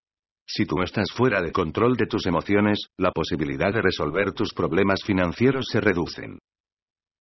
Si 0.47 0.65
tú 0.65 0.81
estás 0.81 1.11
fuera 1.11 1.41
de 1.41 1.51
control 1.51 1.97
de 1.97 2.05
tus 2.05 2.25
emociones, 2.25 2.87
la 2.97 3.11
posibilidad 3.11 3.73
de 3.73 3.81
resolver 3.81 4.31
tus 4.31 4.53
problemas 4.53 5.03
financieros 5.05 5.65
se 5.69 5.81
reducen. 5.81 6.39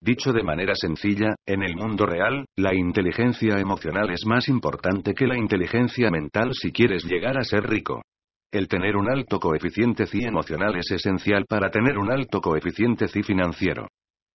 Dicho 0.00 0.32
de 0.32 0.44
manera 0.44 0.76
sencilla, 0.76 1.34
en 1.44 1.64
el 1.64 1.74
mundo 1.74 2.06
real, 2.06 2.44
la 2.54 2.72
inteligencia 2.72 3.58
emocional 3.58 4.10
es 4.10 4.24
más 4.26 4.46
importante 4.46 5.12
que 5.12 5.26
la 5.26 5.36
inteligencia 5.36 6.08
mental 6.08 6.52
si 6.54 6.70
quieres 6.70 7.04
llegar 7.04 7.36
a 7.36 7.42
ser 7.42 7.64
rico. 7.68 8.02
El 8.56 8.68
tener 8.68 8.96
un 8.96 9.10
alto 9.10 9.38
coeficiente 9.38 10.06
CI 10.06 10.24
emocional 10.24 10.74
es 10.76 10.90
esencial 10.90 11.44
para 11.46 11.70
tener 11.70 11.98
un 11.98 12.10
alto 12.10 12.40
coeficiente 12.40 13.06
CI 13.06 13.22
financiero. 13.22 13.86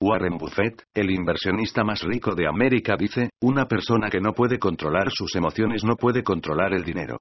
Warren 0.02 0.38
Buffett, 0.38 0.84
el 0.94 1.10
inversionista 1.10 1.86
más 1.86 2.02
rico 2.02 2.36
de 2.36 2.46
América, 2.46 2.98
dice, 3.00 3.30
una 3.42 3.66
persona 3.66 4.10
que 4.10 4.20
no 4.20 4.34
puede 4.34 4.60
controlar 4.60 5.10
sus 5.10 5.34
emociones 5.38 5.86
no 5.86 5.96
puede 5.96 6.22
controlar 6.22 6.74
el 6.74 6.84
dinero. 6.84 7.20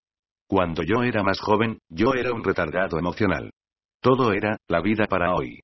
Cuando 0.49 0.83
yo 0.83 1.05
era 1.05 1.23
más 1.23 1.39
joven, 1.39 1.79
yo 1.89 2.15
era 2.15 2.33
un 2.33 2.43
retardado 2.43 2.99
emocional. 2.99 3.53
Todo 4.03 4.33
era, 4.33 4.57
la 4.67 4.81
vida 4.81 5.07
para 5.07 5.37
hoy. 5.37 5.61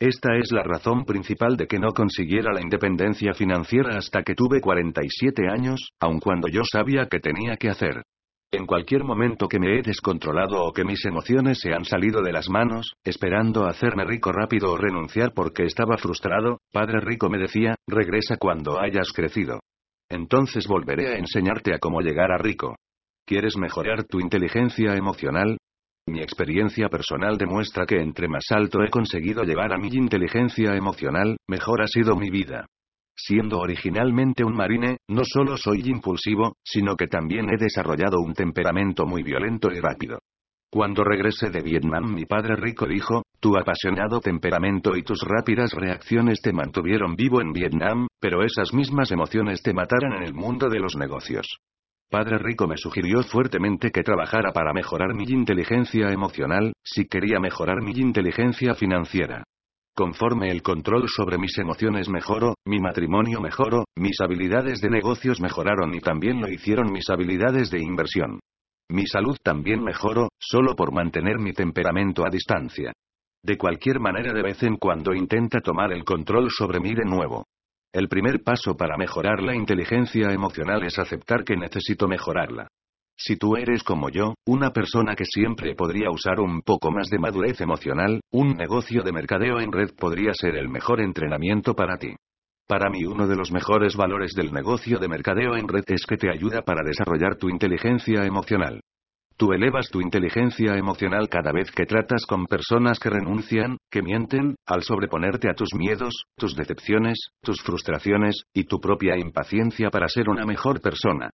Esta 0.00 0.36
es 0.38 0.52
la 0.52 0.62
razón 0.62 1.04
principal 1.04 1.58
de 1.58 1.66
que 1.66 1.78
no 1.78 1.88
consiguiera 1.92 2.50
la 2.50 2.62
independencia 2.62 3.34
financiera 3.34 3.98
hasta 3.98 4.22
que 4.22 4.34
tuve 4.34 4.62
47 4.62 5.48
años, 5.50 5.90
aun 6.00 6.18
cuando 6.18 6.48
yo 6.48 6.62
sabía 6.64 7.08
que 7.10 7.20
tenía 7.20 7.58
que 7.58 7.68
hacer. 7.68 8.04
En 8.50 8.64
cualquier 8.64 9.04
momento 9.04 9.46
que 9.46 9.58
me 9.58 9.78
he 9.78 9.82
descontrolado 9.82 10.64
o 10.64 10.72
que 10.72 10.82
mis 10.82 11.04
emociones 11.04 11.60
se 11.60 11.74
han 11.74 11.84
salido 11.84 12.22
de 12.22 12.32
las 12.32 12.48
manos, 12.48 12.94
esperando 13.04 13.66
hacerme 13.66 14.06
rico 14.06 14.32
rápido 14.32 14.72
o 14.72 14.78
renunciar 14.78 15.34
porque 15.34 15.64
estaba 15.64 15.98
frustrado, 15.98 16.58
Padre 16.72 17.00
Rico 17.00 17.28
me 17.28 17.36
decía, 17.36 17.74
regresa 17.86 18.38
cuando 18.38 18.80
hayas 18.80 19.12
crecido. 19.12 19.60
Entonces 20.08 20.66
volveré 20.66 21.08
a 21.08 21.18
enseñarte 21.18 21.74
a 21.74 21.78
cómo 21.78 22.00
llegar 22.00 22.32
a 22.32 22.38
rico. 22.38 22.76
¿Quieres 23.26 23.58
mejorar 23.58 24.04
tu 24.04 24.18
inteligencia 24.18 24.96
emocional? 24.96 25.58
Mi 26.06 26.22
experiencia 26.22 26.88
personal 26.88 27.36
demuestra 27.36 27.84
que 27.84 28.00
entre 28.00 28.28
más 28.28 28.46
alto 28.48 28.82
he 28.82 28.88
conseguido 28.88 29.42
llevar 29.42 29.74
a 29.74 29.78
mi 29.78 29.88
inteligencia 29.88 30.74
emocional, 30.74 31.36
mejor 31.46 31.82
ha 31.82 31.86
sido 31.86 32.16
mi 32.16 32.30
vida. 32.30 32.64
Siendo 33.20 33.58
originalmente 33.58 34.44
un 34.44 34.54
marine, 34.54 34.98
no 35.08 35.22
solo 35.24 35.56
soy 35.56 35.82
impulsivo, 35.86 36.54
sino 36.62 36.96
que 36.96 37.08
también 37.08 37.50
he 37.50 37.56
desarrollado 37.56 38.20
un 38.20 38.32
temperamento 38.32 39.06
muy 39.06 39.24
violento 39.24 39.72
y 39.72 39.80
rápido. 39.80 40.20
Cuando 40.70 41.02
regresé 41.02 41.50
de 41.50 41.60
Vietnam 41.60 42.14
mi 42.14 42.26
padre 42.26 42.54
rico 42.54 42.86
dijo, 42.86 43.22
tu 43.40 43.56
apasionado 43.56 44.20
temperamento 44.20 44.96
y 44.96 45.02
tus 45.02 45.22
rápidas 45.22 45.72
reacciones 45.72 46.40
te 46.40 46.52
mantuvieron 46.52 47.16
vivo 47.16 47.40
en 47.40 47.52
Vietnam, 47.52 48.06
pero 48.20 48.44
esas 48.44 48.72
mismas 48.72 49.10
emociones 49.10 49.62
te 49.62 49.74
mataron 49.74 50.12
en 50.12 50.22
el 50.22 50.34
mundo 50.34 50.68
de 50.68 50.78
los 50.78 50.94
negocios. 50.94 51.58
Padre 52.10 52.38
Rico 52.38 52.66
me 52.68 52.76
sugirió 52.76 53.22
fuertemente 53.22 53.90
que 53.90 54.02
trabajara 54.02 54.52
para 54.52 54.72
mejorar 54.72 55.14
mi 55.14 55.24
inteligencia 55.24 56.08
emocional, 56.10 56.72
si 56.82 57.06
quería 57.06 57.40
mejorar 57.40 57.82
mi 57.82 57.92
inteligencia 57.92 58.74
financiera. 58.74 59.44
Conforme 59.98 60.52
el 60.52 60.62
control 60.62 61.08
sobre 61.08 61.38
mis 61.38 61.58
emociones 61.58 62.08
mejoró, 62.08 62.54
mi 62.64 62.78
matrimonio 62.78 63.40
mejoró, 63.40 63.84
mis 63.96 64.20
habilidades 64.20 64.80
de 64.80 64.90
negocios 64.90 65.40
mejoraron 65.40 65.92
y 65.92 65.98
también 65.98 66.40
lo 66.40 66.48
hicieron 66.48 66.92
mis 66.92 67.10
habilidades 67.10 67.68
de 67.72 67.80
inversión. 67.80 68.38
Mi 68.88 69.08
salud 69.08 69.36
también 69.42 69.82
mejoró, 69.82 70.28
solo 70.38 70.76
por 70.76 70.92
mantener 70.92 71.40
mi 71.40 71.52
temperamento 71.52 72.24
a 72.24 72.30
distancia. 72.30 72.92
De 73.44 73.58
cualquier 73.58 73.98
manera 73.98 74.32
de 74.32 74.40
vez 74.40 74.62
en 74.62 74.76
cuando 74.76 75.14
intenta 75.14 75.58
tomar 75.58 75.92
el 75.92 76.04
control 76.04 76.48
sobre 76.52 76.78
mí 76.78 76.94
de 76.94 77.04
nuevo. 77.04 77.46
El 77.92 78.08
primer 78.08 78.44
paso 78.44 78.76
para 78.76 78.96
mejorar 78.96 79.42
la 79.42 79.56
inteligencia 79.56 80.30
emocional 80.30 80.84
es 80.84 80.96
aceptar 81.00 81.42
que 81.42 81.56
necesito 81.56 82.06
mejorarla. 82.06 82.68
Si 83.20 83.36
tú 83.36 83.56
eres 83.56 83.82
como 83.82 84.10
yo, 84.10 84.34
una 84.46 84.70
persona 84.70 85.16
que 85.16 85.24
siempre 85.24 85.74
podría 85.74 86.08
usar 86.08 86.38
un 86.38 86.62
poco 86.62 86.92
más 86.92 87.08
de 87.08 87.18
madurez 87.18 87.60
emocional, 87.60 88.20
un 88.30 88.56
negocio 88.56 89.02
de 89.02 89.10
mercadeo 89.10 89.58
en 89.58 89.72
red 89.72 89.90
podría 89.98 90.32
ser 90.34 90.54
el 90.54 90.68
mejor 90.68 91.00
entrenamiento 91.00 91.74
para 91.74 91.98
ti. 91.98 92.14
Para 92.68 92.90
mí 92.90 93.04
uno 93.06 93.26
de 93.26 93.34
los 93.34 93.50
mejores 93.50 93.96
valores 93.96 94.34
del 94.34 94.52
negocio 94.52 95.00
de 95.00 95.08
mercadeo 95.08 95.56
en 95.56 95.66
red 95.66 95.82
es 95.88 96.06
que 96.06 96.16
te 96.16 96.30
ayuda 96.30 96.62
para 96.62 96.84
desarrollar 96.84 97.34
tu 97.34 97.48
inteligencia 97.48 98.24
emocional. 98.24 98.82
Tú 99.36 99.52
elevas 99.52 99.88
tu 99.90 100.00
inteligencia 100.00 100.76
emocional 100.76 101.28
cada 101.28 101.50
vez 101.50 101.72
que 101.72 101.86
tratas 101.86 102.24
con 102.24 102.46
personas 102.46 103.00
que 103.00 103.10
renuncian, 103.10 103.78
que 103.90 104.02
mienten, 104.02 104.54
al 104.64 104.82
sobreponerte 104.82 105.50
a 105.50 105.54
tus 105.54 105.74
miedos, 105.74 106.24
tus 106.36 106.54
decepciones, 106.54 107.18
tus 107.42 107.62
frustraciones, 107.62 108.42
y 108.54 108.64
tu 108.64 108.78
propia 108.78 109.16
impaciencia 109.16 109.90
para 109.90 110.06
ser 110.06 110.28
una 110.28 110.44
mejor 110.44 110.80
persona. 110.80 111.30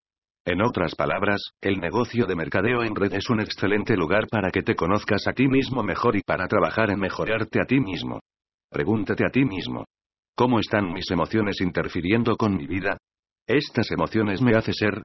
En 0.47 0.63
otras 0.63 0.95
palabras, 0.95 1.41
el 1.61 1.79
negocio 1.79 2.27
de 2.27 2.37
mercadeo 2.37 2.83
en 2.83 2.95
red 2.95 3.15
es 3.15 3.31
un 3.31 3.41
excelente 3.41 3.97
lugar 3.97 4.27
para 4.31 4.51
que 4.51 4.63
te 4.63 4.75
conozcas 4.75 5.27
a 5.27 5.33
ti 5.33 5.49
mismo 5.49 5.83
mejor 5.83 6.17
y 6.17 6.23
para 6.23 6.47
trabajar 6.47 6.91
en 6.91 7.01
mejorarte 7.01 7.61
a 7.61 7.65
ti 7.65 7.81
mismo. 7.81 8.21
Pregúntate 8.71 9.25
a 9.25 9.31
ti 9.31 9.45
mismo, 9.45 9.85
¿Cómo 10.37 10.59
están 10.59 10.93
mis 10.93 11.09
emociones 11.13 11.61
interfiriendo 11.61 12.37
con 12.37 12.57
mi 12.57 12.67
vida? 12.67 12.99
Estas 13.47 13.89
emociones 13.93 14.43
me 14.43 14.57
hacen 14.57 14.75
ser 14.75 15.03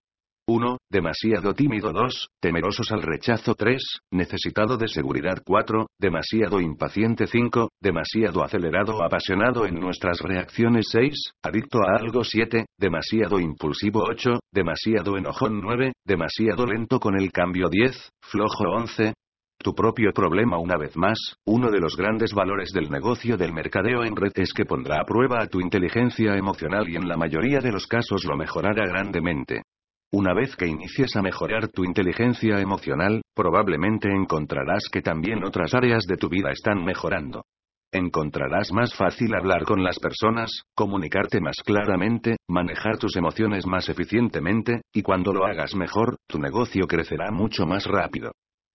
1. 0.49 0.77
Demasiado 0.89 1.53
tímido 1.53 1.93
2. 1.93 2.29
Temerosos 2.41 2.91
al 2.91 3.03
rechazo 3.03 3.53
3. 3.53 3.81
Necesitado 4.11 4.77
de 4.77 4.87
seguridad 4.87 5.37
4. 5.45 5.85
Demasiado 5.99 6.59
impaciente 6.59 7.27
5. 7.27 7.69
Demasiado 7.79 8.43
acelerado 8.43 8.97
o 8.97 9.03
apasionado 9.03 9.67
en 9.67 9.79
nuestras 9.79 10.19
reacciones 10.21 10.87
6. 10.91 11.33
Adicto 11.43 11.79
a 11.83 11.97
algo 11.99 12.23
7. 12.23 12.65
Demasiado 12.79 13.39
impulsivo 13.39 14.03
8. 14.09 14.39
Demasiado 14.51 15.17
enojón 15.17 15.61
9. 15.61 15.93
Demasiado 16.03 16.65
lento 16.65 16.99
con 16.99 17.19
el 17.19 17.31
cambio 17.31 17.69
10. 17.69 18.09
Flojo 18.21 18.63
11. 18.75 19.13
Tu 19.61 19.75
propio 19.75 20.13
problema 20.13 20.57
una 20.57 20.77
vez 20.77 20.95
más, 20.95 21.35
uno 21.45 21.69
de 21.69 21.81
los 21.81 21.97
grandes 21.97 22.33
valores 22.33 22.71
del 22.71 22.89
negocio 22.89 23.35
del 23.35 23.51
mercadeo 23.51 24.05
en 24.05 24.15
red 24.15 24.31
es 24.35 24.53
que 24.53 24.63
pondrá 24.63 25.01
a 25.01 25.05
prueba 25.05 25.43
a 25.43 25.47
tu 25.47 25.59
inteligencia 25.59 26.37
emocional 26.37 26.87
y 26.87 26.95
en 26.95 27.09
la 27.09 27.17
mayoría 27.17 27.59
de 27.59 27.73
los 27.73 27.85
casos 27.85 28.23
lo 28.23 28.37
mejorará 28.37 28.85
grandemente. 28.87 29.63
Una 30.11 30.33
vez 30.33 30.55
que 30.55 30.65
inicies 30.65 31.15
a 31.15 31.21
mejorar 31.21 31.67
tu 31.67 31.83
inteligencia 31.83 32.59
emocional, 32.59 33.21
probablemente 33.35 34.09
encontrarás 34.09 34.85
que 34.91 35.03
también 35.03 35.43
otras 35.43 35.75
áreas 35.75 36.05
de 36.07 36.17
tu 36.17 36.29
vida 36.29 36.51
están 36.51 36.83
mejorando. 36.83 37.43
Encontrarás 37.91 38.71
más 38.71 38.95
fácil 38.95 39.35
hablar 39.35 39.65
con 39.65 39.83
las 39.83 39.99
personas, 39.99 40.63
comunicarte 40.75 41.39
más 41.39 41.57
claramente, 41.63 42.37
manejar 42.47 42.97
tus 42.97 43.15
emociones 43.17 43.67
más 43.67 43.87
eficientemente, 43.87 44.81
y 44.91 45.03
cuando 45.03 45.31
lo 45.31 45.45
hagas 45.45 45.75
mejor, 45.75 46.17
tu 46.27 46.39
negocio 46.39 46.87
crecerá 46.87 47.29
mucho 47.31 47.67
más 47.67 47.85
rápido. 47.85 48.31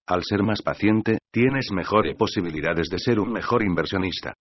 Al 0.06 0.22
ser 0.22 0.44
más 0.44 0.62
paciente, 0.62 1.18
tienes 1.32 1.72
mejores 1.72 2.14
posibilidades 2.16 2.88
de 2.90 2.98
ser 3.00 3.18
un 3.18 3.32
mejor 3.32 3.64
inversionista. 3.64 4.34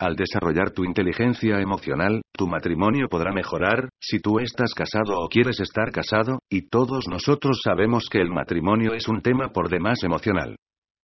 Al 0.00 0.16
desarrollar 0.16 0.70
tu 0.70 0.82
inteligencia 0.82 1.60
emocional, 1.60 2.22
tu 2.32 2.48
matrimonio 2.48 3.06
podrá 3.10 3.32
mejorar, 3.32 3.90
si 4.00 4.18
tú 4.18 4.38
estás 4.38 4.72
casado 4.72 5.20
o 5.20 5.28
quieres 5.28 5.60
estar 5.60 5.92
casado, 5.92 6.38
y 6.48 6.70
todos 6.70 7.06
nosotros 7.06 7.60
sabemos 7.62 8.08
que 8.10 8.22
el 8.22 8.30
matrimonio 8.30 8.94
es 8.94 9.08
un 9.08 9.20
tema 9.20 9.52
por 9.52 9.68
demás 9.68 10.02
emocional. 10.02 10.56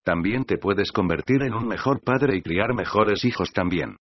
También 0.02 0.44
te 0.44 0.56
puedes 0.56 0.92
convertir 0.92 1.42
en 1.42 1.52
un 1.52 1.68
mejor 1.68 2.00
padre 2.02 2.38
y 2.38 2.40
criar 2.40 2.72
mejores 2.72 3.22
hijos 3.26 3.52
también. 3.52 3.96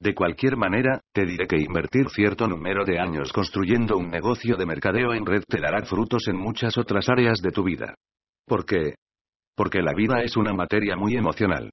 De 0.00 0.14
cualquier 0.14 0.56
manera, 0.56 1.02
te 1.12 1.26
diré 1.26 1.46
que 1.46 1.60
invertir 1.60 2.08
cierto 2.08 2.48
número 2.48 2.86
de 2.86 2.98
años 2.98 3.30
construyendo 3.34 3.98
un 3.98 4.08
negocio 4.08 4.56
de 4.56 4.64
mercadeo 4.64 5.12
en 5.12 5.26
red 5.26 5.42
te 5.46 5.60
dará 5.60 5.84
frutos 5.84 6.26
en 6.28 6.38
muchas 6.38 6.78
otras 6.78 7.10
áreas 7.10 7.42
de 7.42 7.50
tu 7.50 7.64
vida. 7.64 7.94
Porque, 8.46 8.94
porque 9.54 9.82
la 9.82 9.92
vida 9.94 10.22
es 10.22 10.38
una 10.38 10.54
materia 10.54 10.96
muy 10.96 11.16
emocional. 11.16 11.68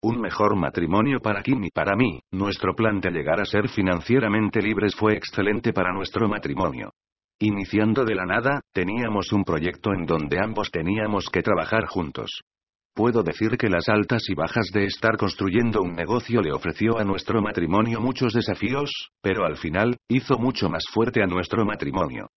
Un 0.00 0.20
mejor 0.20 0.54
matrimonio 0.54 1.18
para 1.18 1.42
Kim 1.42 1.64
y 1.64 1.70
para 1.70 1.96
mí, 1.96 2.20
nuestro 2.30 2.72
plan 2.72 3.00
de 3.00 3.10
llegar 3.10 3.40
a 3.40 3.44
ser 3.44 3.68
financieramente 3.68 4.62
libres 4.62 4.94
fue 4.94 5.16
excelente 5.16 5.72
para 5.72 5.92
nuestro 5.92 6.28
matrimonio. 6.28 6.92
Iniciando 7.40 8.04
de 8.04 8.14
la 8.14 8.24
nada, 8.24 8.60
teníamos 8.72 9.32
un 9.32 9.42
proyecto 9.42 9.92
en 9.92 10.06
donde 10.06 10.38
ambos 10.38 10.70
teníamos 10.70 11.28
que 11.30 11.42
trabajar 11.42 11.86
juntos. 11.86 12.42
Puedo 12.94 13.24
decir 13.24 13.56
que 13.58 13.68
las 13.68 13.88
altas 13.88 14.22
y 14.28 14.34
bajas 14.34 14.70
de 14.72 14.84
estar 14.84 15.16
construyendo 15.16 15.82
un 15.82 15.94
negocio 15.94 16.42
le 16.42 16.52
ofreció 16.52 16.98
a 16.98 17.04
nuestro 17.04 17.42
matrimonio 17.42 18.00
muchos 18.00 18.34
desafíos, 18.34 18.92
pero 19.20 19.44
al 19.44 19.56
final, 19.56 19.96
hizo 20.08 20.38
mucho 20.38 20.68
más 20.68 20.84
fuerte 20.92 21.24
a 21.24 21.26
nuestro 21.26 21.64
matrimonio. 21.64 22.28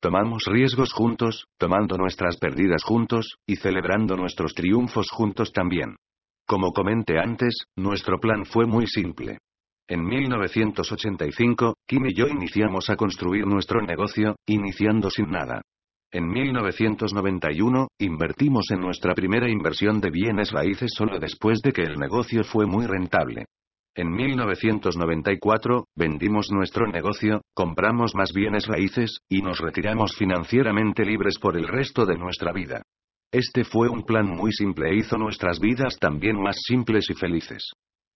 Tomamos 0.00 0.44
riesgos 0.46 0.94
juntos, 0.94 1.44
tomando 1.58 1.98
nuestras 1.98 2.38
pérdidas 2.38 2.82
juntos, 2.82 3.36
y 3.46 3.56
celebrando 3.56 4.16
nuestros 4.16 4.54
triunfos 4.54 5.10
juntos 5.10 5.52
también. 5.52 5.96
Como 6.50 6.72
comenté 6.72 7.16
antes, 7.16 7.66
nuestro 7.76 8.18
plan 8.18 8.44
fue 8.44 8.66
muy 8.66 8.88
simple. 8.88 9.38
En 9.88 10.04
1985, 10.04 11.76
Kim 11.86 12.06
y 12.06 12.12
yo 12.12 12.26
iniciamos 12.26 12.90
a 12.90 12.96
construir 12.96 13.46
nuestro 13.46 13.80
negocio, 13.82 14.34
iniciando 14.48 15.10
sin 15.10 15.30
nada. 15.30 15.62
En 16.10 16.26
1991, 16.26 17.86
invertimos 18.00 18.68
en 18.72 18.80
nuestra 18.80 19.14
primera 19.14 19.48
inversión 19.48 20.00
de 20.00 20.10
bienes 20.10 20.50
raíces 20.50 20.90
solo 20.92 21.20
después 21.20 21.60
de 21.62 21.70
que 21.70 21.82
el 21.82 21.94
negocio 21.94 22.42
fue 22.42 22.66
muy 22.66 22.84
rentable. 22.84 23.44
En 23.94 24.10
1994, 24.10 25.84
vendimos 25.94 26.50
nuestro 26.50 26.88
negocio, 26.88 27.42
compramos 27.54 28.16
más 28.16 28.32
bienes 28.32 28.66
raíces, 28.66 29.20
y 29.28 29.40
nos 29.40 29.60
retiramos 29.60 30.16
financieramente 30.16 31.04
libres 31.04 31.38
por 31.38 31.56
el 31.56 31.68
resto 31.68 32.06
de 32.06 32.18
nuestra 32.18 32.52
vida. 32.52 32.82
Este 33.32 33.62
fue 33.62 33.88
un 33.88 34.02
plan 34.02 34.26
muy 34.26 34.50
simple 34.50 34.90
e 34.90 34.96
hizo 34.96 35.16
nuestras 35.16 35.60
vidas 35.60 35.96
también 36.00 36.36
más 36.42 36.56
simples 36.66 37.08
y 37.10 37.14
felices. 37.14 37.70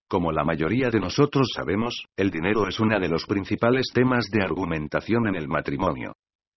Como 0.09 0.33
la 0.33 0.43
mayoría 0.43 0.91
de 0.91 0.99
nosotros 0.99 1.53
sabemos, 1.55 2.07
el 2.17 2.33
dinero 2.33 2.67
es 2.67 2.81
uno 2.81 2.99
de 2.99 3.09
los 3.09 3.25
principales 3.25 3.87
temas 3.95 4.27
de 4.33 4.43
argumentación 4.43 5.29
en 5.29 5.37
el 5.37 5.47
matrimonio. 5.47 6.15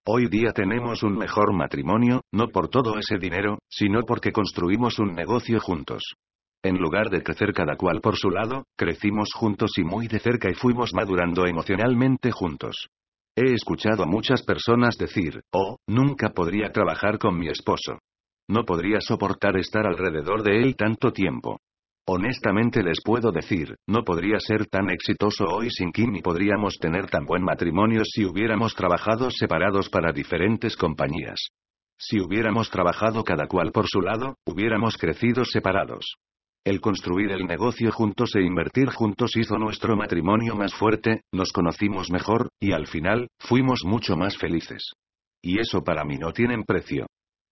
Hoy 0.07 0.27
día 0.27 0.53
tenemos 0.53 1.03
un 1.03 1.15
mejor 1.19 1.53
matrimonio, 1.53 2.21
no 2.33 2.47
por 2.47 2.67
todo 2.67 2.97
ese 2.97 3.19
dinero, 3.19 3.59
sino 3.69 4.01
porque 4.01 4.31
construimos 4.31 4.97
un 4.97 5.13
negocio 5.13 5.59
juntos. 5.59 6.15
En 6.63 6.77
lugar 6.77 7.11
de 7.11 7.21
crecer 7.21 7.53
cada 7.53 7.75
cual 7.75 8.01
por 8.01 8.17
su 8.17 8.31
lado, 8.31 8.63
crecimos 8.75 9.29
juntos 9.35 9.77
y 9.77 9.83
muy 9.83 10.07
de 10.07 10.17
cerca 10.17 10.49
y 10.49 10.55
fuimos 10.55 10.95
madurando 10.95 11.45
emocionalmente 11.45 12.31
juntos. 12.31 12.87
He 13.35 13.53
escuchado 13.53 14.01
a 14.01 14.07
muchas 14.07 14.41
personas 14.41 14.97
decir, 14.97 15.41
oh, 15.53 15.77
nunca 15.87 16.31
podría 16.31 16.71
trabajar 16.71 17.19
con 17.19 17.37
mi 17.37 17.49
esposo. 17.49 17.99
No 18.49 18.63
podría 18.63 19.01
soportar 19.01 19.57
estar 19.57 19.85
alrededor 19.85 20.43
de 20.43 20.61
él 20.61 20.75
tanto 20.75 21.11
tiempo. 21.11 21.59
Honestamente 22.09 22.81
les 22.81 23.01
puedo 23.03 23.33
decir, 23.33 23.75
no 23.85 24.03
podría 24.03 24.39
ser 24.39 24.65
tan 24.67 24.89
exitoso 24.89 25.43
hoy 25.43 25.69
sin 25.69 25.91
Kim 25.91 26.15
y 26.15 26.21
podríamos 26.21 26.77
tener 26.79 27.09
tan 27.09 27.25
buen 27.25 27.43
matrimonio 27.43 28.03
si 28.05 28.23
hubiéramos 28.23 28.73
trabajado 28.75 29.29
separados 29.29 29.89
para 29.89 30.13
diferentes 30.13 30.77
compañías. 30.77 31.49
Si 31.99 32.21
hubiéramos 32.21 32.69
trabajado 32.69 33.25
cada 33.25 33.47
cual 33.47 33.73
por 33.73 33.87
su 33.87 33.99
lado, 33.99 34.37
hubiéramos 34.45 34.97
crecido 34.97 35.43
separados. 35.43 36.15
El 36.63 36.79
construir 36.79 37.31
el 37.31 37.45
negocio 37.45 37.91
juntos 37.91 38.35
e 38.35 38.41
invertir 38.41 38.89
juntos 38.89 39.35
hizo 39.35 39.57
nuestro 39.57 39.97
matrimonio 39.97 40.55
más 40.55 40.73
fuerte, 40.73 41.23
nos 41.33 41.51
conocimos 41.51 42.09
mejor, 42.11 42.49
y 42.61 42.71
al 42.71 42.87
final, 42.87 43.27
fuimos 43.39 43.83
mucho 43.83 44.15
más 44.15 44.37
felices. 44.37 44.93
Y 45.41 45.59
eso 45.59 45.83
para 45.83 46.05
mí 46.05 46.17
no 46.17 46.31
tiene 46.31 46.61
precio. 46.65 47.07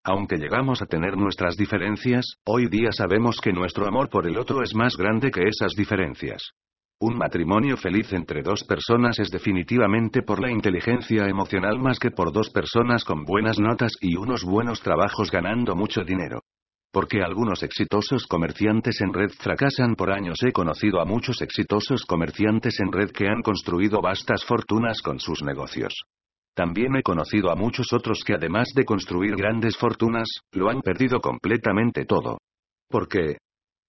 Aunque 0.08 0.38
llegamos 0.38 0.84
a 0.84 0.85
tener 0.85 1.17
nuestras 1.17 1.58
diferencias, 1.58 2.35
hoy 2.45 2.67
día 2.67 2.92
sabemos 2.92 3.42
que 3.42 3.51
nuestro 3.51 3.88
amor 3.88 4.08
por 4.08 4.27
el 4.27 4.38
otro 4.38 4.61
es 4.61 4.75
más 4.75 4.95
grande 4.95 5.32
que 5.32 5.48
esas 5.48 5.74
diferencias. 5.75 6.51
Un 7.00 7.17
matrimonio 7.17 7.75
feliz 7.75 8.14
entre 8.14 8.43
dos 8.43 8.64
personas 8.66 9.17
es 9.17 9.32
definitivamente 9.32 10.22
por 10.22 10.40
la 10.40 10.51
inteligencia 10.51 11.27
emocional 11.27 11.80
más 11.80 11.98
que 11.98 12.11
por 12.11 12.32
dos 12.32 12.51
personas 12.51 13.03
con 13.03 13.25
buenas 13.25 13.58
notas 13.59 13.93
y 14.00 14.16
unos 14.16 14.43
buenos 14.43 14.80
trabajos 14.82 15.32
ganando 15.32 15.75
mucho 15.75 16.03
dinero. 16.03 16.43
Porque 16.92 17.24
algunos 17.24 17.64
exitosos 17.64 18.27
comerciantes 18.27 19.01
en 19.01 19.11
red 19.11 19.32
fracasan 19.32 19.95
por 19.95 20.11
años. 20.11 20.38
He 20.43 20.51
conocido 20.51 21.01
a 21.01 21.06
muchos 21.06 21.42
exitosos 21.42 22.06
comerciantes 22.06 22.80
en 22.80 22.92
red 22.92 23.09
que 23.09 23.27
han 23.27 23.42
construido 23.42 24.01
vastas 24.03 24.45
fortunas 24.45 25.01
con 25.01 25.19
sus 25.19 25.42
negocios. 25.42 25.95
También 26.56 26.95
he 26.95 27.03
conocido 27.03 27.51
a 27.51 27.56
muchos 27.56 27.92
otros 27.92 28.24
que 28.25 28.34
además 28.34 28.69
de 28.74 28.85
construir 28.85 29.35
grandes 29.35 29.77
fortunas, 29.77 30.30
lo 30.53 30.69
han 30.69 30.82
perdido 30.82 31.19
completamente 31.19 32.06
todo. 32.06 32.38
¿Por 32.90 33.09
qué? 33.09 33.38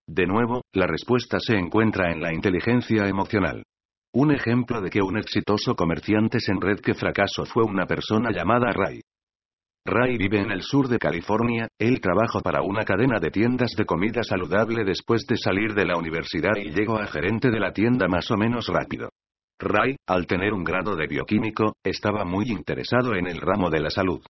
De 0.08 0.26
nuevo, 0.26 0.62
la 0.72 0.86
respuesta 0.86 1.38
se 1.38 1.56
encuentra 1.56 2.10
en 2.10 2.20
la 2.20 2.32
inteligencia 2.32 3.06
emocional. 3.06 3.62
Un 4.12 4.32
ejemplo 4.32 4.80
de 4.80 4.90
que 4.90 5.00
un 5.00 5.16
exitoso 5.16 5.76
comerciante 5.76 6.38
en 6.48 6.60
red 6.60 6.80
que 6.80 6.94
fracasó 6.94 7.44
fue 7.44 7.62
una 7.62 7.86
persona 7.86 8.30
llamada 8.32 8.72
Ray. 8.72 9.00
Ray 9.84 10.16
vive 10.16 10.40
en 10.40 10.50
el 10.50 10.62
sur 10.62 10.88
de 10.88 10.98
California, 10.98 11.68
él 11.78 12.00
trabaja 12.00 12.40
para 12.40 12.62
una 12.62 12.84
cadena 12.84 13.20
de 13.20 13.30
tiendas 13.30 13.70
de 13.76 13.84
comida 13.84 14.24
saludable 14.24 14.84
después 14.84 15.24
de 15.28 15.36
salir 15.36 15.74
de 15.74 15.84
la 15.84 15.96
universidad 15.96 16.56
y 16.56 16.70
llegó 16.70 16.98
a 16.98 17.06
gerente 17.06 17.50
de 17.50 17.60
la 17.60 17.72
tienda 17.72 18.08
más 18.08 18.28
o 18.32 18.36
menos 18.36 18.66
rápido. 18.66 19.10
Ray, 19.58 19.96
al 20.06 20.26
tener 20.26 20.52
un 20.52 20.64
grado 20.64 20.96
de 20.96 21.06
bioquímico, 21.06 21.76
estaba 21.82 22.24
muy 22.24 22.50
interesado 22.50 23.14
en 23.14 23.26
el 23.26 23.40
ramo 23.40 23.70
de 23.70 23.80
la 23.80 23.88
salud. 23.88 24.22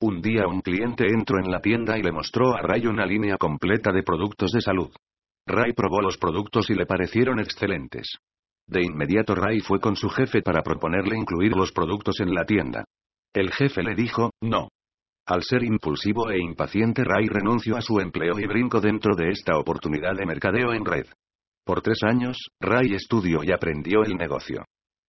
Un 0.00 0.22
día 0.22 0.46
un 0.48 0.62
cliente 0.62 1.06
entró 1.06 1.38
en 1.38 1.50
la 1.50 1.60
tienda 1.60 1.98
y 1.98 2.02
le 2.02 2.12
mostró 2.12 2.54
a 2.54 2.62
Ray 2.62 2.86
una 2.86 3.04
línea 3.04 3.36
completa 3.36 3.92
de 3.92 4.02
productos 4.02 4.52
de 4.52 4.62
salud. 4.62 4.90
Ray 5.46 5.74
probó 5.74 6.00
los 6.00 6.16
productos 6.16 6.70
y 6.70 6.74
le 6.74 6.86
parecieron 6.86 7.40
excelentes. 7.40 8.16
De 8.66 8.82
inmediato 8.82 9.34
Ray 9.34 9.60
fue 9.60 9.80
con 9.80 9.96
su 9.96 10.08
jefe 10.08 10.40
para 10.40 10.62
proponerle 10.62 11.16
incluir 11.16 11.52
los 11.52 11.72
productos 11.72 12.20
en 12.20 12.32
la 12.32 12.46
tienda. 12.46 12.84
El 13.34 13.52
jefe 13.52 13.82
le 13.82 13.94
dijo, 13.94 14.30
no. 14.40 14.68
Al 15.26 15.42
ser 15.42 15.62
impulsivo 15.62 16.30
e 16.30 16.38
impaciente 16.40 17.04
Ray 17.04 17.26
renunció 17.26 17.76
a 17.76 17.82
su 17.82 18.00
empleo 18.00 18.38
y 18.38 18.46
brincó 18.46 18.80
dentro 18.80 19.14
de 19.14 19.28
esta 19.28 19.58
oportunidad 19.58 20.16
de 20.16 20.24
mercadeo 20.24 20.72
en 20.72 20.86
red. 20.86 21.06
Por 21.70 21.82
tres 21.82 22.02
años, 22.02 22.36
Ray 22.60 22.94
estudió 22.94 23.44
y 23.44 23.52
aprendió 23.52 24.02
el 24.02 24.16
negocio. 24.16 24.64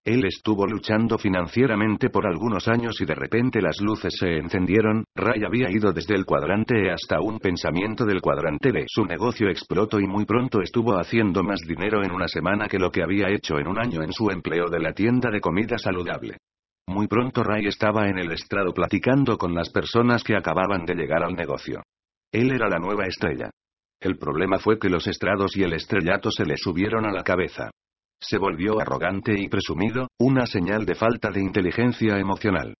Él 0.05 0.23
estuvo 0.25 0.67
luchando 0.67 1.17
financieramente 1.17 2.11
por 2.11 2.27
algunos 2.27 2.67
años 2.67 3.01
y 3.01 3.05
de 3.05 3.15
repente 3.15 3.63
las 3.63 3.81
luces 3.81 4.13
se 4.15 4.37
encendieron, 4.37 5.03
Ray 5.15 5.43
había 5.43 5.71
ido 5.71 5.91
desde 5.91 6.13
el 6.13 6.23
cuadrante 6.23 6.75
E 6.83 6.91
hasta 6.91 7.19
un 7.19 7.39
pensamiento 7.39 8.05
del 8.05 8.21
cuadrante 8.21 8.71
B. 8.71 8.85
Su 8.87 9.05
negocio 9.05 9.49
explotó 9.49 9.99
y 9.99 10.05
muy 10.05 10.25
pronto 10.25 10.61
estuvo 10.61 10.99
haciendo 10.99 11.41
más 11.41 11.61
dinero 11.61 12.03
en 12.03 12.11
una 12.11 12.27
semana 12.27 12.67
que 12.67 12.77
lo 12.77 12.91
que 12.91 13.01
había 13.01 13.29
hecho 13.29 13.57
en 13.57 13.67
un 13.67 13.79
año 13.79 14.03
en 14.03 14.13
su 14.13 14.29
empleo 14.29 14.69
de 14.69 14.81
la 14.81 14.93
tienda 14.93 15.31
de 15.31 15.41
comida 15.41 15.79
saludable. 15.79 16.37
Muy 16.85 17.07
pronto 17.07 17.41
Ray 17.41 17.65
estaba 17.65 18.07
en 18.07 18.19
el 18.19 18.31
estrado 18.33 18.71
platicando 18.71 19.35
con 19.35 19.55
las 19.55 19.71
personas 19.71 20.23
que 20.23 20.35
acababan 20.35 20.85
de 20.85 20.93
llegar 20.93 21.23
al 21.23 21.33
negocio. 21.33 21.81
Él 22.31 22.51
era 22.51 22.69
la 22.69 22.77
nueva 22.77 23.07
estrella. 23.07 23.49
El 24.01 24.17
problema 24.17 24.57
fue 24.57 24.79
que 24.79 24.89
los 24.89 25.05
estrados 25.05 25.55
y 25.55 25.61
el 25.61 25.73
estrellato 25.73 26.31
se 26.31 26.43
le 26.43 26.57
subieron 26.57 27.05
a 27.05 27.11
la 27.11 27.23
cabeza. 27.23 27.69
Se 28.19 28.39
volvió 28.39 28.79
arrogante 28.79 29.33
y 29.39 29.47
presumido, 29.47 30.07
una 30.19 30.47
señal 30.47 30.85
de 30.85 30.95
falta 30.95 31.29
de 31.29 31.41
inteligencia 31.41 32.17
emocional. 32.17 32.73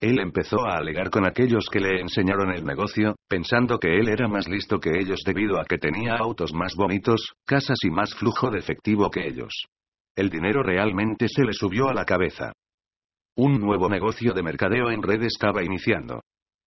Él 0.00 0.20
empezó 0.20 0.64
a 0.64 0.76
alegar 0.76 1.10
con 1.10 1.26
aquellos 1.26 1.66
que 1.68 1.80
le 1.80 2.00
enseñaron 2.00 2.52
el 2.52 2.64
negocio, 2.64 3.16
pensando 3.28 3.80
que 3.80 3.98
él 3.98 4.08
era 4.08 4.28
más 4.28 4.48
listo 4.48 4.78
que 4.78 4.90
ellos 4.96 5.22
debido 5.26 5.60
a 5.60 5.64
que 5.64 5.78
tenía 5.78 6.14
autos 6.16 6.54
más 6.54 6.76
bonitos, 6.76 7.32
casas 7.44 7.78
y 7.82 7.90
más 7.90 8.14
flujo 8.14 8.48
de 8.50 8.60
efectivo 8.60 9.10
que 9.10 9.26
ellos. 9.26 9.64
El 10.14 10.30
dinero 10.30 10.62
realmente 10.62 11.26
se 11.28 11.44
le 11.44 11.52
subió 11.52 11.88
a 11.88 11.94
la 11.94 12.04
cabeza. 12.04 12.52
Un 13.36 13.60
nuevo 13.60 13.88
negocio 13.88 14.32
de 14.32 14.42
mercadeo 14.44 14.90
en 14.90 15.02
red 15.02 15.22
estaba 15.24 15.64
iniciando. 15.64 16.20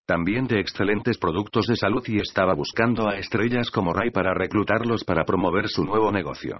También 0.06 0.46
de 0.46 0.58
excelentes 0.58 1.16
productos 1.16 1.66
de 1.66 1.76
salud 1.76 2.02
y 2.06 2.18
estaba 2.18 2.54
buscando 2.54 3.08
a 3.08 3.18
estrellas 3.18 3.70
como 3.70 3.92
Ray 3.92 4.10
para 4.10 4.34
reclutarlos 4.34 5.04
para 5.04 5.24
promover 5.24 5.68
su 5.68 5.84
nuevo 5.84 6.10
negocio. 6.10 6.58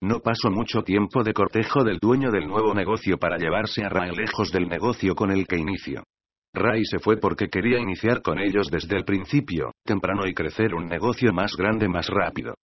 No 0.00 0.20
pasó 0.20 0.50
mucho 0.50 0.82
tiempo 0.82 1.24
de 1.24 1.32
cortejo 1.32 1.82
del 1.82 1.98
dueño 1.98 2.30
del 2.30 2.46
nuevo 2.46 2.74
negocio 2.74 3.18
para 3.18 3.36
llevarse 3.36 3.84
a 3.84 3.88
Ray 3.88 4.14
lejos 4.14 4.52
del 4.52 4.68
negocio 4.68 5.14
con 5.14 5.32
el 5.32 5.46
que 5.46 5.56
inició. 5.56 6.04
Ray 6.54 6.84
se 6.84 7.00
fue 7.00 7.16
porque 7.16 7.48
quería 7.48 7.80
iniciar 7.80 8.22
con 8.22 8.38
ellos 8.38 8.68
desde 8.70 8.96
el 8.96 9.04
principio, 9.04 9.72
temprano 9.84 10.26
y 10.26 10.34
crecer 10.34 10.72
un 10.72 10.86
negocio 10.86 11.32
más 11.32 11.56
grande 11.56 11.88
más 11.88 12.06
rápido. 12.08 12.54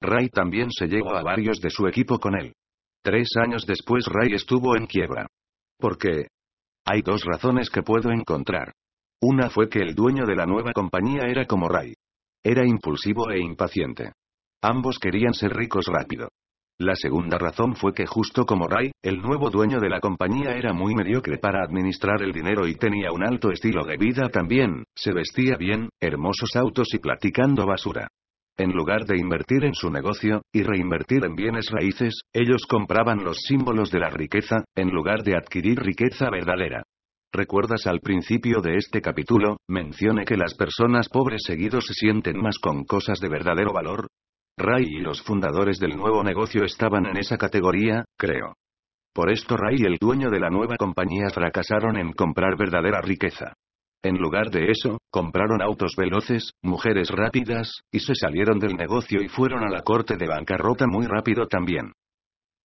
Ray 0.00 0.28
también 0.28 0.70
se 0.70 0.86
llevó 0.86 1.16
a 1.16 1.22
varios 1.22 1.60
de 1.60 1.70
su 1.70 1.88
equipo 1.88 2.18
con 2.18 2.38
él. 2.38 2.52
Tres 3.02 3.28
años 3.42 3.66
después 3.66 4.06
Ray 4.06 4.34
estuvo 4.34 4.76
en 4.76 4.86
quiebra. 4.86 5.26
¿Por 5.78 5.98
qué? 5.98 6.28
Hay 6.84 7.02
dos 7.02 7.24
razones 7.24 7.70
que 7.70 7.82
puedo 7.82 8.10
encontrar. 8.10 8.72
Una 9.22 9.50
fue 9.50 9.68
que 9.68 9.80
el 9.80 9.94
dueño 9.94 10.24
de 10.24 10.34
la 10.34 10.46
nueva 10.46 10.72
compañía 10.72 11.24
era 11.26 11.44
como 11.44 11.68
Ray. 11.68 11.92
Era 12.42 12.66
impulsivo 12.66 13.30
e 13.30 13.38
impaciente. 13.38 14.12
Ambos 14.62 14.98
querían 14.98 15.34
ser 15.34 15.52
ricos 15.52 15.86
rápido. 15.86 16.28
La 16.78 16.94
segunda 16.94 17.36
razón 17.36 17.76
fue 17.76 17.92
que 17.92 18.06
justo 18.06 18.46
como 18.46 18.66
Ray, 18.66 18.92
el 19.02 19.20
nuevo 19.20 19.50
dueño 19.50 19.78
de 19.78 19.90
la 19.90 20.00
compañía 20.00 20.56
era 20.56 20.72
muy 20.72 20.94
mediocre 20.94 21.36
para 21.36 21.62
administrar 21.62 22.22
el 22.22 22.32
dinero 22.32 22.66
y 22.66 22.76
tenía 22.76 23.12
un 23.12 23.22
alto 23.22 23.50
estilo 23.50 23.84
de 23.84 23.98
vida 23.98 24.30
también, 24.30 24.84
se 24.96 25.12
vestía 25.12 25.56
bien, 25.58 25.90
hermosos 26.00 26.56
autos 26.56 26.94
y 26.94 26.98
platicando 26.98 27.66
basura. 27.66 28.08
En 28.56 28.72
lugar 28.72 29.04
de 29.04 29.18
invertir 29.18 29.64
en 29.64 29.74
su 29.74 29.90
negocio, 29.90 30.40
y 30.50 30.62
reinvertir 30.62 31.26
en 31.26 31.34
bienes 31.34 31.70
raíces, 31.70 32.22
ellos 32.32 32.62
compraban 32.66 33.22
los 33.22 33.36
símbolos 33.46 33.90
de 33.90 33.98
la 34.00 34.08
riqueza, 34.08 34.64
en 34.74 34.88
lugar 34.88 35.22
de 35.22 35.36
adquirir 35.36 35.78
riqueza 35.78 36.30
verdadera. 36.30 36.82
¿Recuerdas 37.32 37.86
al 37.86 38.00
principio 38.00 38.60
de 38.60 38.76
este 38.76 39.00
capítulo, 39.00 39.58
mencioné 39.68 40.24
que 40.24 40.36
las 40.36 40.54
personas 40.54 41.08
pobres 41.08 41.42
seguidos 41.46 41.86
se 41.86 41.94
sienten 41.94 42.36
más 42.36 42.58
con 42.58 42.82
cosas 42.82 43.20
de 43.20 43.28
verdadero 43.28 43.72
valor? 43.72 44.08
Ray 44.58 44.84
y 44.84 44.98
los 44.98 45.22
fundadores 45.22 45.78
del 45.78 45.96
nuevo 45.96 46.24
negocio 46.24 46.64
estaban 46.64 47.06
en 47.06 47.16
esa 47.16 47.38
categoría, 47.38 48.04
creo. 48.18 48.54
Por 49.14 49.30
esto 49.30 49.56
Ray 49.56 49.76
y 49.78 49.84
el 49.84 49.98
dueño 50.00 50.28
de 50.28 50.40
la 50.40 50.50
nueva 50.50 50.76
compañía 50.76 51.30
fracasaron 51.32 51.96
en 51.98 52.12
comprar 52.14 52.56
verdadera 52.56 53.00
riqueza. 53.00 53.54
En 54.02 54.16
lugar 54.16 54.50
de 54.50 54.72
eso, 54.72 54.98
compraron 55.12 55.62
autos 55.62 55.94
veloces, 55.96 56.50
mujeres 56.62 57.10
rápidas, 57.10 57.82
y 57.92 58.00
se 58.00 58.16
salieron 58.16 58.58
del 58.58 58.74
negocio 58.74 59.22
y 59.22 59.28
fueron 59.28 59.62
a 59.62 59.70
la 59.70 59.82
corte 59.82 60.16
de 60.16 60.26
bancarrota 60.26 60.86
muy 60.88 61.06
rápido 61.06 61.46
también. 61.46 61.92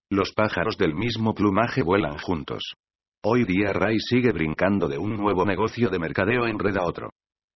Los 0.10 0.32
pájaros 0.34 0.76
del 0.78 0.96
mismo 0.96 1.36
plumaje 1.36 1.84
vuelan 1.84 2.18
juntos. 2.18 2.74
Hoy 3.28 3.44
día 3.44 3.74
Ray 3.74 3.98
sigue 4.00 4.32
brincando 4.32 4.88
de 4.88 5.00
un 5.00 5.18
nuevo 5.18 5.48
negocio 5.48 5.90
de 5.90 5.98
mercadeo 5.98 6.46
en 6.46 6.60
red 6.60 6.78
a 6.78 6.86
otro. 6.86 7.10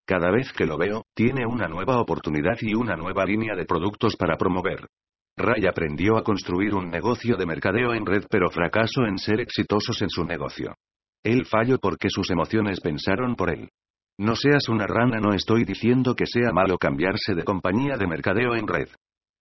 Cada 0.03 0.31
vez 0.31 0.51
que 0.51 0.65
lo 0.65 0.79
veo, 0.79 1.03
tiene 1.13 1.45
una 1.45 1.67
nueva 1.67 2.01
oportunidad 2.01 2.57
y 2.61 2.73
una 2.73 2.95
nueva 2.95 3.23
línea 3.23 3.53
de 3.55 3.65
productos 3.65 4.15
para 4.15 4.35
promover. 4.35 4.87
Ray 5.37 5.67
aprendió 5.67 6.17
a 6.17 6.23
construir 6.23 6.73
un 6.73 6.89
negocio 6.89 7.37
de 7.37 7.45
mercadeo 7.45 7.93
en 7.93 8.03
red 8.03 8.23
pero 8.31 8.49
fracasó 8.49 9.05
en 9.05 9.19
ser 9.19 9.41
exitosos 9.41 10.01
en 10.01 10.09
su 10.09 10.23
negocio. 10.23 10.73
Él 11.23 11.45
falló 11.45 11.77
porque 11.77 12.09
sus 12.09 12.31
emociones 12.31 12.79
pensaron 12.81 13.35
por 13.35 13.51
él. 13.51 13.69
No 14.17 14.35
seas 14.35 14.69
una 14.69 14.87
rana, 14.87 15.19
no 15.19 15.35
estoy 15.35 15.65
diciendo 15.65 16.15
que 16.15 16.25
sea 16.25 16.51
malo 16.51 16.79
cambiarse 16.79 17.35
de 17.35 17.43
compañía 17.43 17.95
de 17.95 18.07
mercadeo 18.07 18.55
en 18.55 18.67
red. 18.67 18.87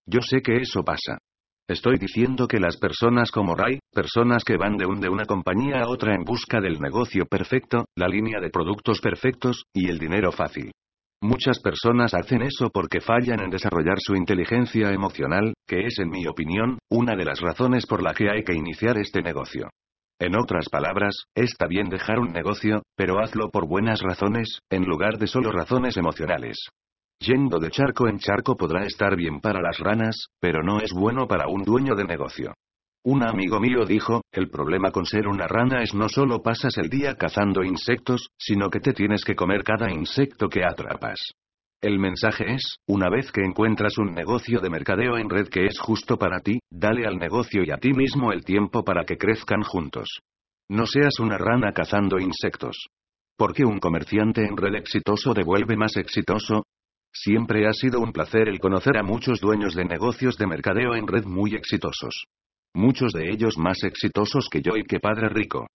Yo 0.05 0.21
sé 0.21 0.43
que 0.43 0.57
eso 0.57 0.83
pasa. 0.83 1.17
Estoy 1.69 1.99
diciendo 1.99 2.47
que 2.47 2.59
las 2.59 2.77
personas 2.77 3.29
como 3.29 3.53
Ray, 3.53 3.77
personas 3.93 4.43
que 4.43 4.57
van 4.57 4.75
de 4.75 4.87
un 4.87 4.99
de 4.99 5.07
una 5.07 5.25
compañía 5.25 5.81
a 5.81 5.87
otra 5.87 6.15
en 6.15 6.23
busca 6.23 6.59
del 6.59 6.79
negocio 6.79 7.27
perfecto, 7.27 7.85
la 7.95 8.07
línea 8.07 8.39
de 8.39 8.49
productos 8.49 8.99
perfectos, 8.99 9.65
y 9.71 9.87
el 9.87 9.99
dinero 9.99 10.31
fácil. 10.31 10.71
Muchas 11.21 11.59
personas 11.59 12.15
hacen 12.15 12.41
eso 12.41 12.71
porque 12.73 13.01
fallan 13.01 13.41
en 13.41 13.51
desarrollar 13.51 13.97
su 13.99 14.15
inteligencia 14.15 14.89
emocional, 14.89 15.53
que 15.67 15.85
es 15.85 15.99
en 15.99 16.09
mi 16.09 16.25
opinión, 16.25 16.79
una 16.89 17.15
de 17.15 17.25
las 17.25 17.39
razones 17.39 17.85
por 17.85 18.01
la 18.01 18.15
que 18.15 18.31
hay 18.31 18.43
que 18.43 18.55
iniciar 18.55 18.97
este 18.97 19.21
negocio. 19.21 19.69
En 20.19 20.35
otras 20.35 20.69
palabras, 20.69 21.25
está 21.35 21.67
bien 21.67 21.87
dejar 21.87 22.17
un 22.17 22.33
negocio, 22.33 22.81
pero 22.97 23.19
hazlo 23.19 23.51
por 23.51 23.67
buenas 23.67 24.01
razones, 24.01 24.57
en 24.71 24.85
lugar 24.85 25.19
de 25.19 25.27
solo 25.27 25.51
razones 25.51 25.97
emocionales. 25.97 26.57
Yendo 27.21 27.59
de 27.59 27.69
charco 27.69 28.07
en 28.07 28.17
charco 28.17 28.55
podrá 28.55 28.85
estar 28.85 29.13
bien 29.17 29.41
para 29.41 29.61
las 29.61 29.77
ranas, 29.77 30.27
pero 30.39 30.63
no 30.63 30.79
es 30.79 30.93
bueno 30.93 31.27
para 31.27 31.49
un 31.49 31.63
dueño 31.63 31.93
de 31.93 32.05
negocio. 32.05 32.53
Un 33.03 33.23
amigo 33.23 33.59
mío 33.59 33.85
dijo, 33.85 34.21
el 34.31 34.49
problema 34.49 34.91
con 34.91 35.05
ser 35.05 35.27
una 35.27 35.45
rana 35.45 35.83
es 35.83 35.93
no 35.93 36.07
solo 36.07 36.41
pasas 36.41 36.77
el 36.77 36.89
día 36.89 37.15
cazando 37.15 37.61
insectos, 37.63 38.29
sino 38.37 38.69
que 38.69 38.79
te 38.79 38.93
tienes 38.93 39.25
que 39.25 39.35
comer 39.35 39.63
cada 39.63 39.91
insecto 39.91 40.47
que 40.47 40.63
atrapas. 40.63 41.19
El 41.81 41.99
mensaje 41.99 42.53
es, 42.53 42.77
una 42.87 43.09
vez 43.09 43.31
que 43.33 43.41
encuentras 43.41 43.97
un 43.97 44.13
negocio 44.13 44.61
de 44.61 44.69
mercadeo 44.69 45.17
en 45.17 45.29
red 45.29 45.49
que 45.49 45.65
es 45.65 45.77
justo 45.77 46.17
para 46.17 46.39
ti, 46.39 46.59
dale 46.69 47.05
al 47.05 47.17
negocio 47.17 47.63
y 47.65 47.71
a 47.71 47.77
ti 47.77 47.91
mismo 47.91 48.31
el 48.31 48.45
tiempo 48.45 48.83
para 48.83 49.03
que 49.03 49.17
crezcan 49.17 49.63
juntos. 49.63 50.19
No 50.69 50.85
seas 50.85 51.19
una 51.19 51.37
rana 51.37 51.73
cazando 51.73 52.17
insectos. 52.17 52.87
¿Por 53.37 53.53
qué 53.53 53.65
un 53.65 53.79
comerciante 53.79 54.45
en 54.45 54.55
red 54.55 54.75
exitoso 54.75 55.33
devuelve 55.33 55.75
más 55.77 55.95
exitoso? 55.97 56.63
Siempre 57.11 57.67
ha 57.67 57.73
sido 57.73 57.99
un 57.99 58.11
placer 58.11 58.47
el 58.47 58.59
conocer 58.59 58.97
a 58.97 59.03
muchos 59.03 59.39
dueños 59.39 59.73
de 59.75 59.85
negocios 59.85 60.37
de 60.37 60.47
mercadeo 60.47 60.95
en 60.95 61.07
red 61.07 61.25
muy 61.25 61.55
exitosos. 61.55 62.25
Muchos 62.73 63.13
de 63.13 63.31
ellos 63.31 63.57
más 63.57 63.83
exitosos 63.83 64.47
que 64.49 64.61
yo 64.61 64.77
y 64.77 64.83
que 64.83 64.99
Padre 64.99 65.29
Rico. 65.29 65.67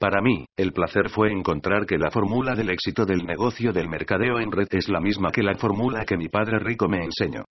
Para 0.00 0.20
mí, 0.20 0.46
el 0.56 0.72
placer 0.72 1.10
fue 1.10 1.30
encontrar 1.30 1.86
que 1.86 1.98
la 1.98 2.10
fórmula 2.10 2.54
del 2.54 2.70
éxito 2.70 3.04
del 3.04 3.24
negocio 3.24 3.72
del 3.72 3.88
mercadeo 3.88 4.40
en 4.40 4.50
red 4.50 4.68
es 4.70 4.88
la 4.88 5.00
misma 5.00 5.30
que 5.30 5.42
la 5.42 5.54
fórmula 5.56 6.04
que 6.04 6.16
mi 6.16 6.28
Padre 6.28 6.58
Rico 6.58 6.88
me 6.88 7.04
enseñó. 7.04 7.44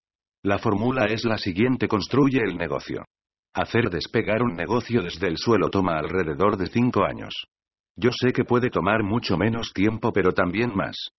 La 0.44 0.58
fórmula 0.58 1.06
es 1.06 1.26
la 1.26 1.38
siguiente, 1.38 1.88
construye 1.88 2.40
el 2.40 2.58
negocio. 2.58 3.06
Hacer 3.54 3.90
despegar 3.90 4.42
un 4.42 4.56
negocio 4.56 5.02
desde 5.02 5.28
el 5.28 5.38
suelo 5.38 5.70
toma 5.70 5.98
alrededor 5.98 6.58
de 6.58 6.68
5 6.68 7.04
años. 7.04 7.34
Yo 7.96 8.12
sé 8.12 8.32
que 8.34 8.46
puede 8.46 8.70
tomar 8.70 9.04
mucho 9.04 9.38
menos 9.38 9.72
tiempo 9.74 10.12
pero 10.12 10.32
también 10.32 10.76
más. 10.76 11.10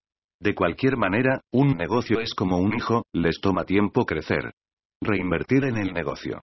De 0.42 0.54
cualquier 0.54 0.96
manera, 0.96 1.42
un 1.52 1.76
negocio 1.76 2.18
es 2.20 2.32
como 2.34 2.56
un 2.56 2.74
hijo, 2.74 3.04
les 3.12 3.40
toma 3.42 3.64
tiempo 3.64 4.06
crecer. 4.06 4.54
Reinvertir 5.02 5.64
en 5.64 5.76
el 5.76 5.92
negocio. 5.92 6.40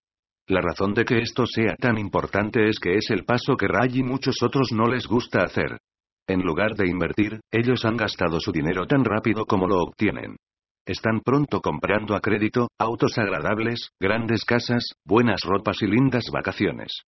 La 0.47 0.61
razón 0.61 0.93
de 0.93 1.03
que 1.03 1.17
esto 1.17 1.47
sea 1.47 1.75
tan 1.75 1.97
importante 1.97 2.69
es 2.69 2.79
que 2.79 2.95
es 2.95 3.09
el 3.09 3.25
paso 3.25 3.57
que 3.57 3.67
Ray 3.67 3.99
y 3.99 4.03
muchos 4.03 4.35
otros 4.43 4.71
no 4.71 4.87
les 4.87 5.07
gusta 5.07 5.41
hacer. 5.43 5.79
En 6.27 6.41
lugar 6.41 6.75
de 6.75 6.87
invertir, 6.87 7.39
ellos 7.51 7.85
han 7.85 7.97
gastado 7.97 8.39
su 8.39 8.51
dinero 8.51 8.85
tan 8.85 9.03
rápido 9.03 9.45
como 9.45 9.67
lo 9.67 9.81
obtienen. 9.81 10.35
Están 10.85 11.21
pronto 11.21 11.59
comprando 11.59 12.15
a 12.15 12.21
crédito, 12.21 12.69
autos 12.77 13.17
agradables, 13.17 13.89
grandes 13.99 14.45
casas, 14.45 14.93
buenas 15.05 15.41
ropas 15.43 15.81
y 15.81 15.87
lindas 15.87 16.25
vacaciones. 16.31 17.01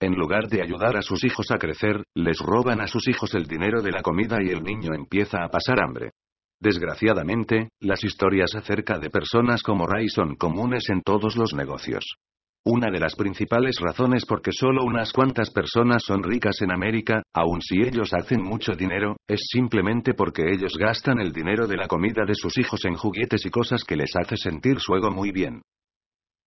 En 0.00 0.14
lugar 0.14 0.46
de 0.48 0.62
ayudar 0.62 0.96
a 0.96 1.02
sus 1.02 1.24
hijos 1.24 1.50
a 1.50 1.58
crecer, 1.58 2.04
les 2.14 2.38
roban 2.38 2.80
a 2.80 2.86
sus 2.86 3.08
hijos 3.08 3.34
el 3.34 3.46
dinero 3.46 3.82
de 3.82 3.90
la 3.90 4.02
comida 4.02 4.38
y 4.40 4.50
el 4.50 4.62
niño 4.62 4.94
empieza 4.94 5.42
a 5.42 5.48
pasar 5.48 5.80
hambre. 5.80 6.12
Desgraciadamente, 6.60 7.68
las 7.80 8.02
historias 8.02 8.54
acerca 8.54 8.98
de 8.98 9.10
personas 9.10 9.62
como 9.62 9.86
Ray 9.86 10.08
son 10.08 10.36
comunes 10.36 10.88
en 10.88 11.02
todos 11.02 11.36
los 11.36 11.54
negocios. 11.54 12.16
Una 12.64 12.90
de 12.90 12.98
las 12.98 13.14
principales 13.14 13.78
razones 13.78 14.24
por 14.26 14.42
qué 14.42 14.50
solo 14.50 14.82
unas 14.82 15.12
cuantas 15.12 15.50
personas 15.50 16.02
son 16.02 16.24
ricas 16.24 16.62
en 16.62 16.72
América, 16.72 17.22
aun 17.32 17.60
si 17.60 17.80
ellos 17.80 18.12
hacen 18.12 18.42
mucho 18.42 18.72
dinero, 18.72 19.16
es 19.28 19.40
simplemente 19.52 20.14
porque 20.14 20.50
ellos 20.50 20.72
gastan 20.76 21.20
el 21.20 21.32
dinero 21.32 21.68
de 21.68 21.76
la 21.76 21.86
comida 21.86 22.24
de 22.26 22.34
sus 22.34 22.58
hijos 22.58 22.84
en 22.84 22.94
juguetes 22.94 23.46
y 23.46 23.50
cosas 23.50 23.84
que 23.84 23.94
les 23.94 24.16
hace 24.16 24.36
sentir 24.36 24.80
su 24.80 24.96
ego 24.96 25.12
muy 25.12 25.30
bien. 25.30 25.62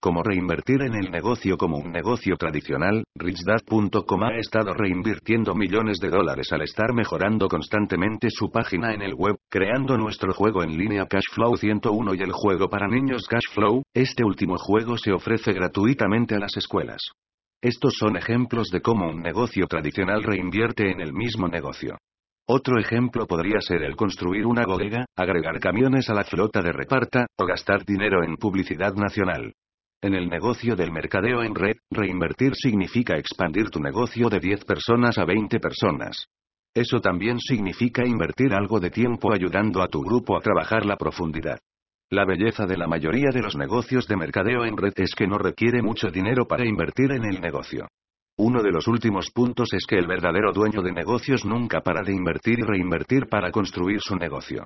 Como 0.01 0.23
reinvertir 0.23 0.81
en 0.81 0.95
el 0.95 1.11
negocio 1.11 1.57
como 1.57 1.77
un 1.77 1.91
negocio 1.91 2.37
tradicional, 2.37 3.03
RichDad.com 3.15 4.23
ha 4.23 4.37
estado 4.37 4.73
reinvirtiendo 4.73 5.53
millones 5.55 5.97
de 5.99 6.07
dólares 6.07 6.53
al 6.53 6.61
estar 6.61 6.93
mejorando 6.93 7.49
constantemente 7.49 8.29
su 8.29 8.49
página 8.49 8.93
en 8.93 9.01
el 9.01 9.13
web, 9.13 9.35
creando 9.49 9.97
nuestro 9.97 10.33
juego 10.33 10.63
en 10.63 10.77
línea 10.77 11.05
Cashflow 11.05 11.57
101 11.57 12.13
y 12.13 12.21
el 12.21 12.31
juego 12.31 12.69
para 12.69 12.87
niños 12.87 13.27
Cashflow, 13.27 13.83
este 13.93 14.23
último 14.23 14.55
juego 14.57 14.97
se 14.97 15.11
ofrece 15.11 15.51
gratuitamente 15.51 16.33
a 16.35 16.39
las 16.39 16.55
escuelas. 16.55 17.01
Estos 17.61 17.95
son 17.99 18.15
ejemplos 18.15 18.69
de 18.69 18.79
cómo 18.79 19.09
un 19.09 19.21
negocio 19.21 19.67
tradicional 19.67 20.23
reinvierte 20.23 20.91
en 20.91 21.01
el 21.01 21.11
mismo 21.11 21.49
negocio. 21.49 21.97
Otro 22.47 22.79
ejemplo 22.79 23.27
podría 23.27 23.59
ser 23.59 23.83
el 23.83 23.97
construir 23.97 24.45
una 24.45 24.65
bodega, 24.65 25.03
agregar 25.17 25.59
camiones 25.59 26.09
a 26.09 26.13
la 26.13 26.23
flota 26.23 26.61
de 26.61 26.71
reparta, 26.71 27.27
o 27.37 27.45
gastar 27.45 27.83
dinero 27.83 28.23
en 28.23 28.37
publicidad 28.37 28.93
nacional. 28.93 29.51
En 30.01 30.13
el 30.13 30.29
negocio 30.29 30.77
del 30.77 30.93
mercadeo 30.93 31.43
en 31.43 31.53
red, 31.53 31.75
reinvertir 31.91 32.55
significa 32.55 33.17
expandir 33.17 33.69
tu 33.69 33.81
negocio 33.81 34.29
de 34.29 34.39
10 34.39 34.63
personas 34.63 35.17
a 35.17 35.25
20 35.25 35.59
personas. 35.59 36.27
Eso 36.73 37.01
también 37.01 37.37
significa 37.39 38.05
invertir 38.05 38.53
algo 38.53 38.79
de 38.79 38.91
tiempo 38.91 39.33
ayudando 39.33 39.81
a 39.81 39.89
tu 39.89 40.01
grupo 40.01 40.37
a 40.37 40.39
trabajar 40.39 40.85
la 40.85 40.95
profundidad. 40.95 41.59
La 42.09 42.23
belleza 42.23 42.65
de 42.65 42.77
la 42.77 42.87
mayoría 42.87 43.31
de 43.33 43.41
los 43.41 43.57
negocios 43.57 44.07
de 44.07 44.15
mercadeo 44.15 44.63
en 44.63 44.77
red 44.77 44.93
es 44.95 45.13
que 45.15 45.27
no 45.27 45.37
requiere 45.37 45.81
mucho 45.81 46.09
dinero 46.09 46.47
para 46.47 46.65
invertir 46.65 47.11
en 47.11 47.25
el 47.25 47.41
negocio. 47.41 47.89
Uno 48.37 48.63
de 48.63 48.71
los 48.71 48.87
últimos 48.87 49.31
puntos 49.31 49.73
es 49.73 49.85
que 49.85 49.97
el 49.97 50.07
verdadero 50.07 50.53
dueño 50.53 50.81
de 50.81 50.93
negocios 50.93 51.43
nunca 51.43 51.81
para 51.81 52.03
de 52.03 52.13
invertir 52.13 52.59
y 52.59 52.63
reinvertir 52.63 53.27
para 53.27 53.51
construir 53.51 53.99
su 53.99 54.15
negocio. 54.15 54.65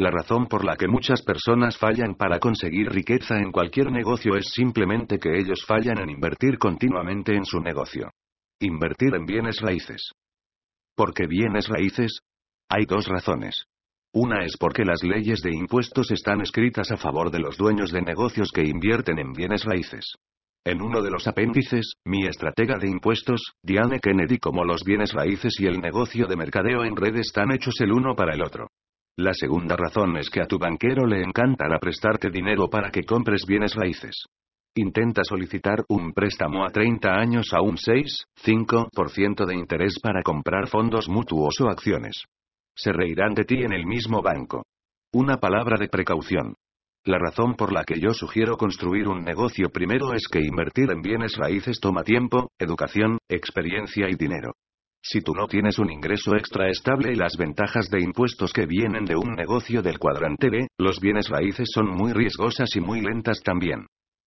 La 0.00 0.10
razón 0.10 0.46
por 0.46 0.64
la 0.64 0.76
que 0.76 0.88
muchas 0.88 1.20
personas 1.20 1.76
fallan 1.76 2.14
para 2.14 2.38
conseguir 2.38 2.88
riqueza 2.88 3.36
en 3.36 3.52
cualquier 3.52 3.92
negocio 3.92 4.34
es 4.34 4.46
simplemente 4.50 5.18
que 5.18 5.38
ellos 5.38 5.62
fallan 5.66 5.98
en 5.98 6.08
invertir 6.08 6.56
continuamente 6.56 7.36
en 7.36 7.44
su 7.44 7.60
negocio. 7.60 8.10
Invertir 8.60 9.14
en 9.14 9.26
bienes 9.26 9.60
raíces. 9.60 10.12
¿Por 10.96 11.12
qué 11.12 11.26
bienes 11.26 11.68
raíces? 11.68 12.20
Hay 12.70 12.86
dos 12.86 13.08
razones. 13.08 13.66
Una 14.14 14.42
es 14.46 14.56
porque 14.56 14.86
las 14.86 15.02
leyes 15.02 15.42
de 15.42 15.54
impuestos 15.54 16.10
están 16.12 16.40
escritas 16.40 16.90
a 16.90 16.96
favor 16.96 17.30
de 17.30 17.40
los 17.40 17.58
dueños 17.58 17.92
de 17.92 18.00
negocios 18.00 18.52
que 18.54 18.64
invierten 18.64 19.18
en 19.18 19.34
bienes 19.34 19.66
raíces. 19.66 20.14
En 20.64 20.80
uno 20.80 21.02
de 21.02 21.10
los 21.10 21.28
apéndices, 21.28 21.92
mi 22.06 22.26
estratega 22.26 22.78
de 22.78 22.88
impuestos, 22.88 23.52
Diane 23.62 24.00
Kennedy, 24.00 24.38
como 24.38 24.64
los 24.64 24.82
bienes 24.82 25.12
raíces 25.12 25.60
y 25.60 25.66
el 25.66 25.78
negocio 25.78 26.26
de 26.26 26.36
mercadeo 26.36 26.84
en 26.84 26.96
red 26.96 27.16
están 27.16 27.52
hechos 27.52 27.78
el 27.82 27.92
uno 27.92 28.14
para 28.16 28.32
el 28.32 28.40
otro. 28.40 28.68
La 29.16 29.34
segunda 29.34 29.76
razón 29.76 30.16
es 30.16 30.30
que 30.30 30.40
a 30.40 30.46
tu 30.46 30.58
banquero 30.58 31.06
le 31.06 31.22
encantará 31.22 31.78
prestarte 31.78 32.30
dinero 32.30 32.68
para 32.68 32.90
que 32.90 33.02
compres 33.02 33.44
bienes 33.46 33.74
raíces. 33.74 34.26
Intenta 34.76 35.22
solicitar 35.24 35.84
un 35.88 36.12
préstamo 36.12 36.64
a 36.64 36.70
30 36.70 37.10
años 37.10 37.52
a 37.52 37.60
un 37.60 37.76
6-5% 37.76 39.44
de 39.44 39.54
interés 39.54 39.98
para 40.00 40.22
comprar 40.22 40.68
fondos 40.68 41.08
mutuos 41.08 41.60
o 41.60 41.68
acciones. 41.68 42.24
Se 42.76 42.92
reirán 42.92 43.34
de 43.34 43.44
ti 43.44 43.56
en 43.56 43.72
el 43.72 43.84
mismo 43.84 44.22
banco. 44.22 44.62
Una 45.12 45.38
palabra 45.38 45.76
de 45.76 45.88
precaución. 45.88 46.54
La 47.04 47.18
razón 47.18 47.54
por 47.54 47.72
la 47.72 47.82
que 47.82 47.98
yo 47.98 48.12
sugiero 48.12 48.56
construir 48.56 49.08
un 49.08 49.24
negocio 49.24 49.70
primero 49.70 50.14
es 50.14 50.28
que 50.30 50.38
invertir 50.38 50.90
en 50.90 51.02
bienes 51.02 51.36
raíces 51.36 51.80
toma 51.80 52.04
tiempo, 52.04 52.50
educación, 52.58 53.18
experiencia 53.28 54.08
y 54.08 54.14
dinero. 54.14 54.52
Si 55.02 55.22
tú 55.22 55.32
no 55.34 55.46
tienes 55.46 55.78
un 55.78 55.90
ingreso 55.90 56.36
extra 56.36 56.68
estable 56.68 57.12
y 57.12 57.16
las 57.16 57.36
ventajas 57.36 57.88
de 57.88 58.02
impuestos 58.02 58.52
que 58.52 58.66
vienen 58.66 59.06
de 59.06 59.16
un 59.16 59.32
negocio 59.34 59.80
del 59.82 59.98
cuadrante 59.98 60.50
B, 60.50 60.68
los 60.78 61.00
bienes 61.00 61.28
raíces 61.28 61.70
son 61.72 61.88
muy 61.88 62.12
riesgosas 62.12 62.76
y 62.76 62.80
muy 62.80 63.00
lentas 63.00 63.40
también. 63.42 63.86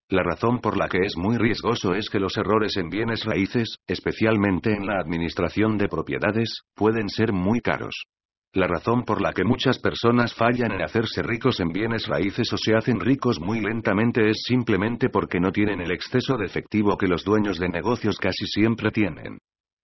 La 0.09 0.23
razón 0.23 0.59
por 0.59 0.75
la 0.75 0.87
que 0.89 0.99
es 1.05 1.15
muy 1.15 1.37
riesgoso 1.37 1.93
es 1.93 2.09
que 2.09 2.19
los 2.19 2.37
errores 2.37 2.75
en 2.77 2.89
bienes 2.89 3.23
raíces, 3.23 3.77
especialmente 3.87 4.73
en 4.73 4.85
la 4.85 4.99
administración 4.99 5.77
de 5.77 5.87
propiedades, 5.87 6.61
pueden 6.75 7.07
ser 7.07 7.33
muy 7.33 7.61
caros. 7.61 8.05
La 8.51 8.67
razón 8.67 9.03
por 9.03 9.21
la 9.21 9.31
que 9.31 9.43
muchas 9.43 9.79
personas 9.79 10.33
fallan 10.33 10.71
en 10.71 10.83
hacerse 10.83 11.23
ricos 11.23 11.59
en 11.59 11.69
bienes 11.69 12.07
raíces 12.07 12.51
o 12.51 12.57
se 12.57 12.75
hacen 12.75 12.99
ricos 12.99 13.39
muy 13.39 13.61
lentamente 13.61 14.29
es 14.29 14.43
simplemente 14.45 15.09
porque 15.09 15.39
no 15.39 15.51
tienen 15.51 15.81
el 15.81 15.91
exceso 15.91 16.37
de 16.37 16.45
efectivo 16.45 16.97
que 16.97 17.07
los 17.07 17.23
dueños 17.23 17.57
de 17.57 17.69
negocios 17.69 18.17
casi 18.17 18.45
siempre 18.45 18.91
tienen. 18.91 19.39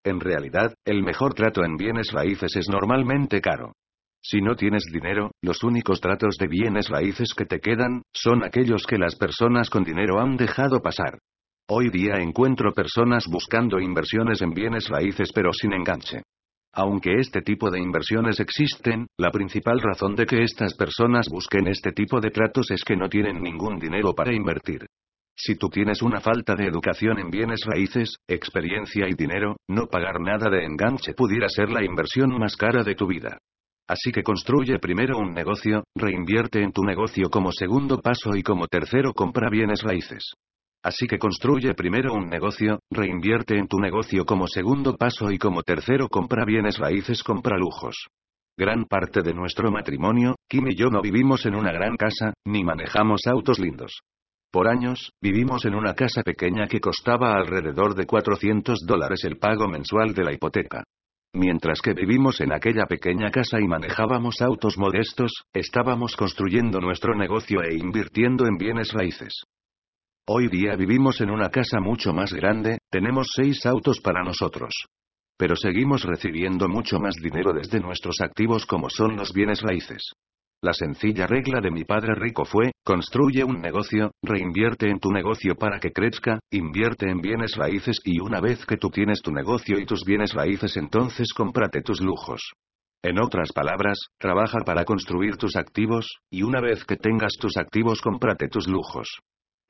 En 0.05 0.19
realidad, 0.19 0.73
el 0.85 1.03
mejor 1.03 1.33
trato 1.33 1.63
en 1.63 1.75
bienes 1.75 2.11
raíces 2.11 2.55
es 2.55 2.69
normalmente 2.69 3.41
caro. 3.41 3.73
Si 4.21 4.41
no 4.41 4.55
tienes 4.55 4.83
dinero, 4.91 5.31
los 5.41 5.63
únicos 5.63 6.01
tratos 6.01 6.35
de 6.37 6.47
bienes 6.47 6.89
raíces 6.89 7.33
que 7.33 7.45
te 7.45 7.59
quedan, 7.59 8.03
son 8.13 8.43
aquellos 8.43 8.85
que 8.85 8.97
las 8.97 9.15
personas 9.15 9.69
con 9.69 9.83
dinero 9.83 10.19
han 10.19 10.37
dejado 10.37 10.81
pasar. 10.81 11.19
Hoy 11.69 11.89
día 11.89 12.15
encuentro 12.15 12.73
personas 12.73 13.25
buscando 13.27 13.79
inversiones 13.79 14.41
en 14.41 14.51
bienes 14.51 14.87
raíces 14.89 15.31
pero 15.33 15.53
sin 15.53 15.73
enganche. 15.73 16.23
Aunque 16.73 17.15
este 17.19 17.41
tipo 17.41 17.69
de 17.69 17.79
inversiones 17.79 18.39
existen, 18.39 19.07
la 19.17 19.31
principal 19.31 19.79
razón 19.81 20.15
de 20.15 20.25
que 20.25 20.43
estas 20.43 20.75
personas 20.75 21.27
busquen 21.29 21.67
este 21.67 21.91
tipo 21.91 22.19
de 22.19 22.31
tratos 22.31 22.71
es 22.71 22.83
que 22.83 22.95
no 22.95 23.09
tienen 23.09 23.41
ningún 23.41 23.79
dinero 23.79 24.13
para 24.13 24.33
invertir. 24.33 24.85
Si 25.41 25.55
tú 25.55 25.69
tienes 25.69 26.01
una 26.01 26.19
falta 26.19 26.53
de 26.53 26.65
educación 26.65 27.17
en 27.17 27.29
bienes 27.29 27.61
raíces, 27.65 28.17
experiencia 28.27 29.07
y 29.07 29.13
dinero, 29.13 29.55
no 29.69 29.87
pagar 29.87 30.19
nada 30.19 30.49
de 30.49 30.65
enganche 30.65 31.13
pudiera 31.13 31.47
ser 31.47 31.69
la 31.69 31.81
inversión 31.81 32.37
más 32.37 32.57
cara 32.57 32.83
de 32.83 32.93
tu 32.93 33.07
vida. 33.07 33.37
Así 33.87 34.11
que 34.11 34.21
construye 34.21 34.79
primero 34.79 35.17
un 35.17 35.33
negocio, 35.33 35.85
reinvierte 35.95 36.61
en 36.61 36.73
tu 36.73 36.83
negocio 36.83 37.29
como 37.29 37.53
segundo 37.53 38.01
paso 38.01 38.35
y 38.35 38.43
como 38.43 38.67
tercero 38.67 39.13
compra 39.13 39.49
bienes 39.49 39.81
raíces. 39.81 40.33
Así 40.83 41.07
que 41.07 41.17
construye 41.17 41.73
primero 41.73 42.13
un 42.13 42.27
negocio, 42.27 42.79
reinvierte 42.91 43.57
en 43.57 43.69
tu 43.69 43.79
negocio 43.79 44.25
como 44.25 44.45
segundo 44.45 44.97
paso 44.97 45.31
y 45.31 45.37
como 45.37 45.63
tercero 45.63 46.09
compra 46.09 46.43
bienes 46.43 46.77
raíces, 46.77 47.23
compra 47.23 47.57
lujos. 47.57 47.95
Gran 48.57 48.83
parte 48.83 49.21
de 49.21 49.33
nuestro 49.33 49.71
matrimonio, 49.71 50.35
Kim 50.49 50.67
y 50.67 50.75
yo 50.75 50.89
no 50.89 51.01
vivimos 51.01 51.45
en 51.45 51.55
una 51.55 51.71
gran 51.71 51.95
casa, 51.95 52.33
ni 52.45 52.65
manejamos 52.65 53.21
autos 53.25 53.57
lindos. 53.57 54.01
Por 54.51 54.67
años, 54.67 55.11
vivimos 55.21 55.65
en 55.65 55.75
una 55.75 55.93
casa 55.93 56.23
pequeña 56.23 56.67
que 56.67 56.79
costaba 56.79 57.35
alrededor 57.35 57.93
de 57.93 58.07
400 58.07 58.79
dólares 58.85 59.23
el 59.23 59.37
pago 59.37 59.67
mensual 59.67 60.15
de 60.15 60.23
la 60.23 60.33
hipoteca. 60.33 60.83
Mientras 61.35 61.81
que 61.81 61.93
vivimos 61.93 62.41
en 62.41 62.51
aquella 62.51 62.87
pequeña 62.87 63.29
casa 63.29 63.59
y 63.59 63.67
manejábamos 63.67 64.41
autos 64.41 64.79
modestos, 64.79 65.31
estábamos 65.53 66.15
construyendo 66.15 66.79
nuestro 66.79 67.15
negocio 67.15 67.61
e 67.61 67.75
invirtiendo 67.75 68.47
en 68.47 68.57
bienes 68.57 68.91
raíces. 68.91 69.43
Hoy 70.27 70.47
día 70.47 70.75
vivimos 70.75 71.21
en 71.21 71.29
una 71.29 71.49
casa 71.49 71.79
mucho 71.79 72.11
más 72.11 72.33
grande, 72.33 72.79
tenemos 72.89 73.27
seis 73.35 73.63
autos 73.67 73.99
para 74.01 74.23
nosotros. 74.23 74.73
Pero 75.37 75.55
seguimos 75.55 76.03
recibiendo 76.03 76.67
mucho 76.67 76.99
más 76.99 77.15
dinero 77.21 77.53
desde 77.53 77.79
nuestros 77.79 78.19
activos 78.21 78.65
como 78.65 78.89
son 78.89 79.15
los 79.15 79.31
bienes 79.31 79.61
raíces. 79.61 80.11
La 80.61 80.73
sencilla 80.73 81.25
regla 81.25 81.61
de 81.61 81.71
mi 81.71 81.85
padre 81.85 82.15
rico 82.15 82.43
fue, 82.43 82.71
construye 82.83 83.45
un 83.45 83.61
negocio, 83.61 84.11
reinvierte 84.21 84.89
en 84.89 84.99
tu 84.99 85.09
negocio 85.09 85.55
para 85.55 85.79
que 85.79 85.91
crezca, 85.91 86.39
invierte 86.51 87.09
en 87.09 87.21
bienes 87.21 87.55
raíces 87.55 87.97
y 88.03 88.19
una 88.19 88.41
vez 88.41 88.65
que 88.65 88.75
tú 88.75 88.89
tienes 88.89 89.21
tu 89.21 89.31
negocio 89.31 89.79
y 89.79 89.85
tus 89.85 90.03
bienes 90.03 90.33
raíces 90.33 90.75
entonces 90.75 91.31
cómprate 91.33 91.81
tus 91.81 92.01
lujos. 92.01 92.41
En 93.01 93.21
otras 93.21 93.53
palabras, 93.53 93.97
trabaja 94.17 94.59
para 94.65 94.83
construir 94.83 95.37
tus 95.37 95.55
activos, 95.55 96.17
y 96.29 96.43
una 96.43 96.59
vez 96.59 96.83
que 96.83 96.97
tengas 96.97 97.31
tus 97.39 97.55
activos 97.55 98.01
cómprate 98.01 98.49
tus 98.49 98.67
lujos. 98.67 99.07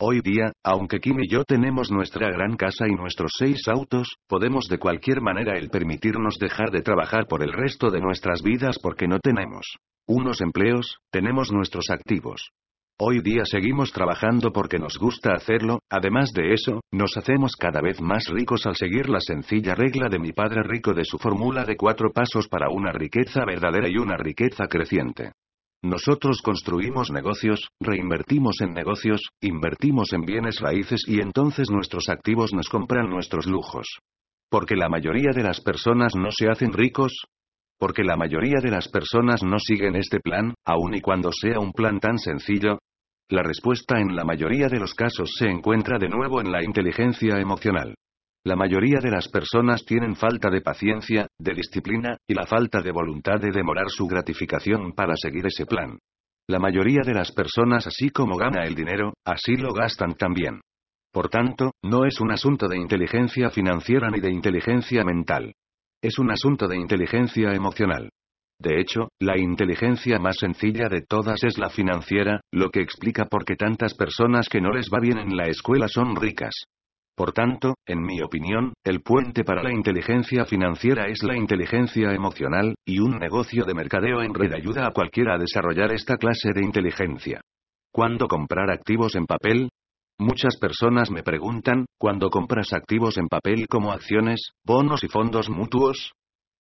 Hoy 0.02 0.22
día, 0.22 0.54
aunque 0.64 1.02
Kim 1.02 1.20
y 1.20 1.28
yo 1.28 1.44
tenemos 1.44 1.92
nuestra 1.92 2.32
gran 2.32 2.56
casa 2.56 2.88
y 2.88 2.96
nuestros 2.96 3.34
seis 3.38 3.68
autos, 3.68 4.16
podemos 4.30 4.70
de 4.70 4.78
cualquier 4.78 5.20
manera 5.20 5.58
el 5.58 5.70
permitirnos 5.70 6.38
dejar 6.40 6.72
de 6.72 6.82
trabajar 6.82 7.28
por 7.28 7.44
el 7.44 7.52
resto 7.52 7.92
de 7.92 8.00
nuestras 8.00 8.42
vidas 8.42 8.80
porque 8.82 9.10
no 9.10 9.20
tenemos 9.20 9.76
unos 10.08 10.40
empleos, 10.40 11.00
tenemos 11.12 11.52
nuestros 11.52 11.90
activos. 11.90 12.52
Hoy 12.98 13.20
día 13.20 13.44
seguimos 13.44 13.92
trabajando 13.92 14.54
porque 14.54 14.80
nos 14.80 14.98
gusta 14.98 15.34
hacerlo, 15.34 15.80
además 15.90 16.32
de 16.32 16.54
eso, 16.54 16.80
nos 16.94 17.18
hacemos 17.18 17.58
cada 17.58 17.82
vez 17.82 18.00
más 18.00 18.30
ricos 18.30 18.66
al 18.68 18.78
seguir 18.78 19.10
la 19.10 19.20
sencilla 19.20 19.76
regla 19.76 20.08
de 20.08 20.20
mi 20.20 20.32
padre 20.32 20.64
rico 20.64 20.94
de 20.94 21.04
su 21.04 21.18
fórmula 21.18 21.66
de 21.66 21.76
cuatro 21.76 22.14
pasos 22.14 22.48
para 22.48 22.70
una 22.70 22.94
riqueza 22.94 23.44
verdadera 23.46 23.90
y 23.90 23.98
una 23.98 24.16
riqueza 24.16 24.66
creciente. 24.68 25.34
Nosotros 25.82 26.42
construimos 26.42 27.10
negocios, 27.10 27.70
reinvertimos 27.80 28.60
en 28.60 28.74
negocios, 28.74 29.30
invertimos 29.40 30.12
en 30.12 30.22
bienes 30.22 30.60
raíces 30.60 31.04
y 31.08 31.22
entonces 31.22 31.70
nuestros 31.72 32.10
activos 32.10 32.54
nos 32.54 32.68
compran 32.68 33.10
nuestros 33.10 33.46
lujos. 33.46 33.88
Porque 34.50 34.76
la 34.76 34.90
mayoría 34.90 35.32
de 35.34 35.44
las 35.44 35.62
personas 35.62 36.16
no 36.16 36.32
se 36.32 36.50
hacen 36.50 36.74
ricos, 36.74 37.14
porque 37.78 38.04
la 38.04 38.18
mayoría 38.18 38.60
de 38.62 38.72
las 38.72 38.90
personas 38.90 39.42
no 39.42 39.58
siguen 39.58 39.96
este 39.96 40.20
plan, 40.20 40.54
aun 40.66 40.96
y 40.96 41.02
cuando 41.02 41.32
sea 41.32 41.60
un 41.60 41.72
plan 41.72 42.02
tan 42.02 42.20
sencillo. 42.20 42.80
La 43.30 43.42
respuesta 43.42 44.02
en 44.02 44.16
la 44.16 44.26
mayoría 44.26 44.68
de 44.68 44.80
los 44.80 44.94
casos 44.94 45.32
se 45.38 45.48
encuentra 45.48 45.98
de 45.98 46.10
nuevo 46.10 46.42
en 46.42 46.52
la 46.52 46.62
inteligencia 46.62 47.40
emocional. 47.40 47.96
La 48.46 48.56
mayoría 48.56 49.00
de 49.00 49.12
las 49.12 49.28
personas 49.28 49.84
tienen 49.86 50.16
falta 50.16 50.50
de 50.50 50.62
paciencia, 50.62 51.28
de 51.38 51.54
disciplina, 51.54 52.18
y 52.26 52.34
la 52.34 52.46
falta 52.46 52.82
de 52.82 52.92
voluntad 52.92 53.40
de 53.40 53.52
demorar 53.52 53.90
su 53.90 54.08
gratificación 54.08 54.94
para 54.94 55.16
seguir 55.18 55.46
ese 55.46 55.66
plan. 55.66 56.00
La 56.48 56.58
mayoría 56.58 57.02
de 57.06 57.14
las 57.14 57.34
personas 57.34 57.86
así 57.86 58.10
como 58.10 58.38
gana 58.38 58.64
el 58.64 58.76
dinero, 58.76 59.14
así 59.26 59.58
lo 59.58 59.74
gastan 59.74 60.16
también. 60.16 60.62
Por 61.12 61.28
tanto, 61.28 61.74
no 61.84 62.06
es 62.06 62.22
un 62.22 62.32
asunto 62.32 62.68
de 62.70 62.78
inteligencia 62.78 63.50
financiera 63.50 64.10
ni 64.10 64.22
de 64.22 64.32
inteligencia 64.32 65.04
mental. 65.04 65.54
Es 66.02 66.18
un 66.18 66.32
asunto 66.32 66.68
de 66.68 66.78
inteligencia 66.78 67.52
emocional. 67.54 68.10
De 68.58 68.80
hecho, 68.80 69.10
la 69.20 69.38
inteligencia 69.38 70.18
más 70.18 70.38
sencilla 70.38 70.88
de 70.88 71.02
todas 71.02 71.44
es 71.44 71.58
la 71.58 71.70
financiera, 71.70 72.42
lo 72.52 72.70
que 72.70 72.82
explica 72.82 73.26
por 73.26 73.44
qué 73.44 73.56
tantas 73.56 73.94
personas 73.96 74.48
que 74.48 74.62
no 74.62 74.72
les 74.72 74.90
va 74.90 75.00
bien 75.00 75.18
en 75.18 75.36
la 75.36 75.48
escuela 75.48 75.88
son 75.90 76.16
ricas. 76.16 76.54
Por 77.20 77.34
tanto, 77.34 77.76
en 77.86 78.02
mi 78.02 78.22
opinión, 78.22 78.72
el 78.82 79.02
puente 79.02 79.44
para 79.44 79.62
la 79.62 79.74
inteligencia 79.74 80.46
financiera 80.46 81.08
es 81.08 81.22
la 81.22 81.36
inteligencia 81.36 82.14
emocional, 82.14 82.76
y 82.86 83.00
un 83.00 83.20
negocio 83.20 83.66
de 83.66 83.74
mercadeo 83.74 84.22
en 84.22 84.34
red 84.34 84.54
ayuda 84.54 84.88
a 84.88 84.94
cualquiera 84.94 85.36
a 85.36 85.38
desarrollar 85.38 85.92
esta 85.92 86.16
clase 86.16 86.54
de 86.56 86.64
inteligencia. 86.64 87.42
¿Cuándo 87.92 88.30
comprar 88.30 88.72
activos 88.72 89.18
en 89.18 89.26
papel? 89.26 89.68
Muchas 90.18 90.56
personas 90.56 91.12
me 91.12 91.22
preguntan, 91.22 91.88
¿cuándo 91.98 92.30
compras 92.30 92.72
activos 92.72 93.18
en 93.18 93.28
papel 93.28 93.68
como 93.68 93.92
acciones, 93.92 94.52
bonos 94.64 95.04
y 95.04 95.10
fondos 95.10 95.50
mutuos? 95.50 96.14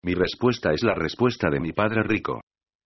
Mi 0.03 0.13
respuesta 0.13 0.73
es 0.73 0.83
la 0.83 0.93
respuesta 0.93 1.49
de 1.49 1.61
mi 1.61 1.71
padre 1.71 2.03
rico. 2.03 2.41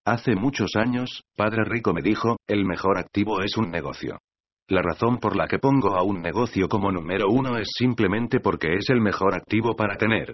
Hace 0.06 0.36
muchos 0.36 0.76
años, 0.76 1.24
padre 1.36 1.64
rico 1.64 1.92
me 1.92 2.02
dijo, 2.02 2.36
el 2.46 2.66
mejor 2.66 2.98
activo 2.98 3.42
es 3.42 3.56
un 3.56 3.72
negocio. 3.72 4.20
La 4.68 4.80
razón 4.80 5.18
por 5.18 5.36
la 5.36 5.46
que 5.46 5.58
pongo 5.58 5.94
a 5.94 6.02
un 6.02 6.22
negocio 6.22 6.68
como 6.68 6.90
número 6.90 7.28
uno 7.28 7.58
es 7.58 7.68
simplemente 7.76 8.40
porque 8.40 8.74
es 8.74 8.88
el 8.88 9.00
mejor 9.00 9.34
activo 9.34 9.76
para 9.76 9.96
tener. 9.96 10.32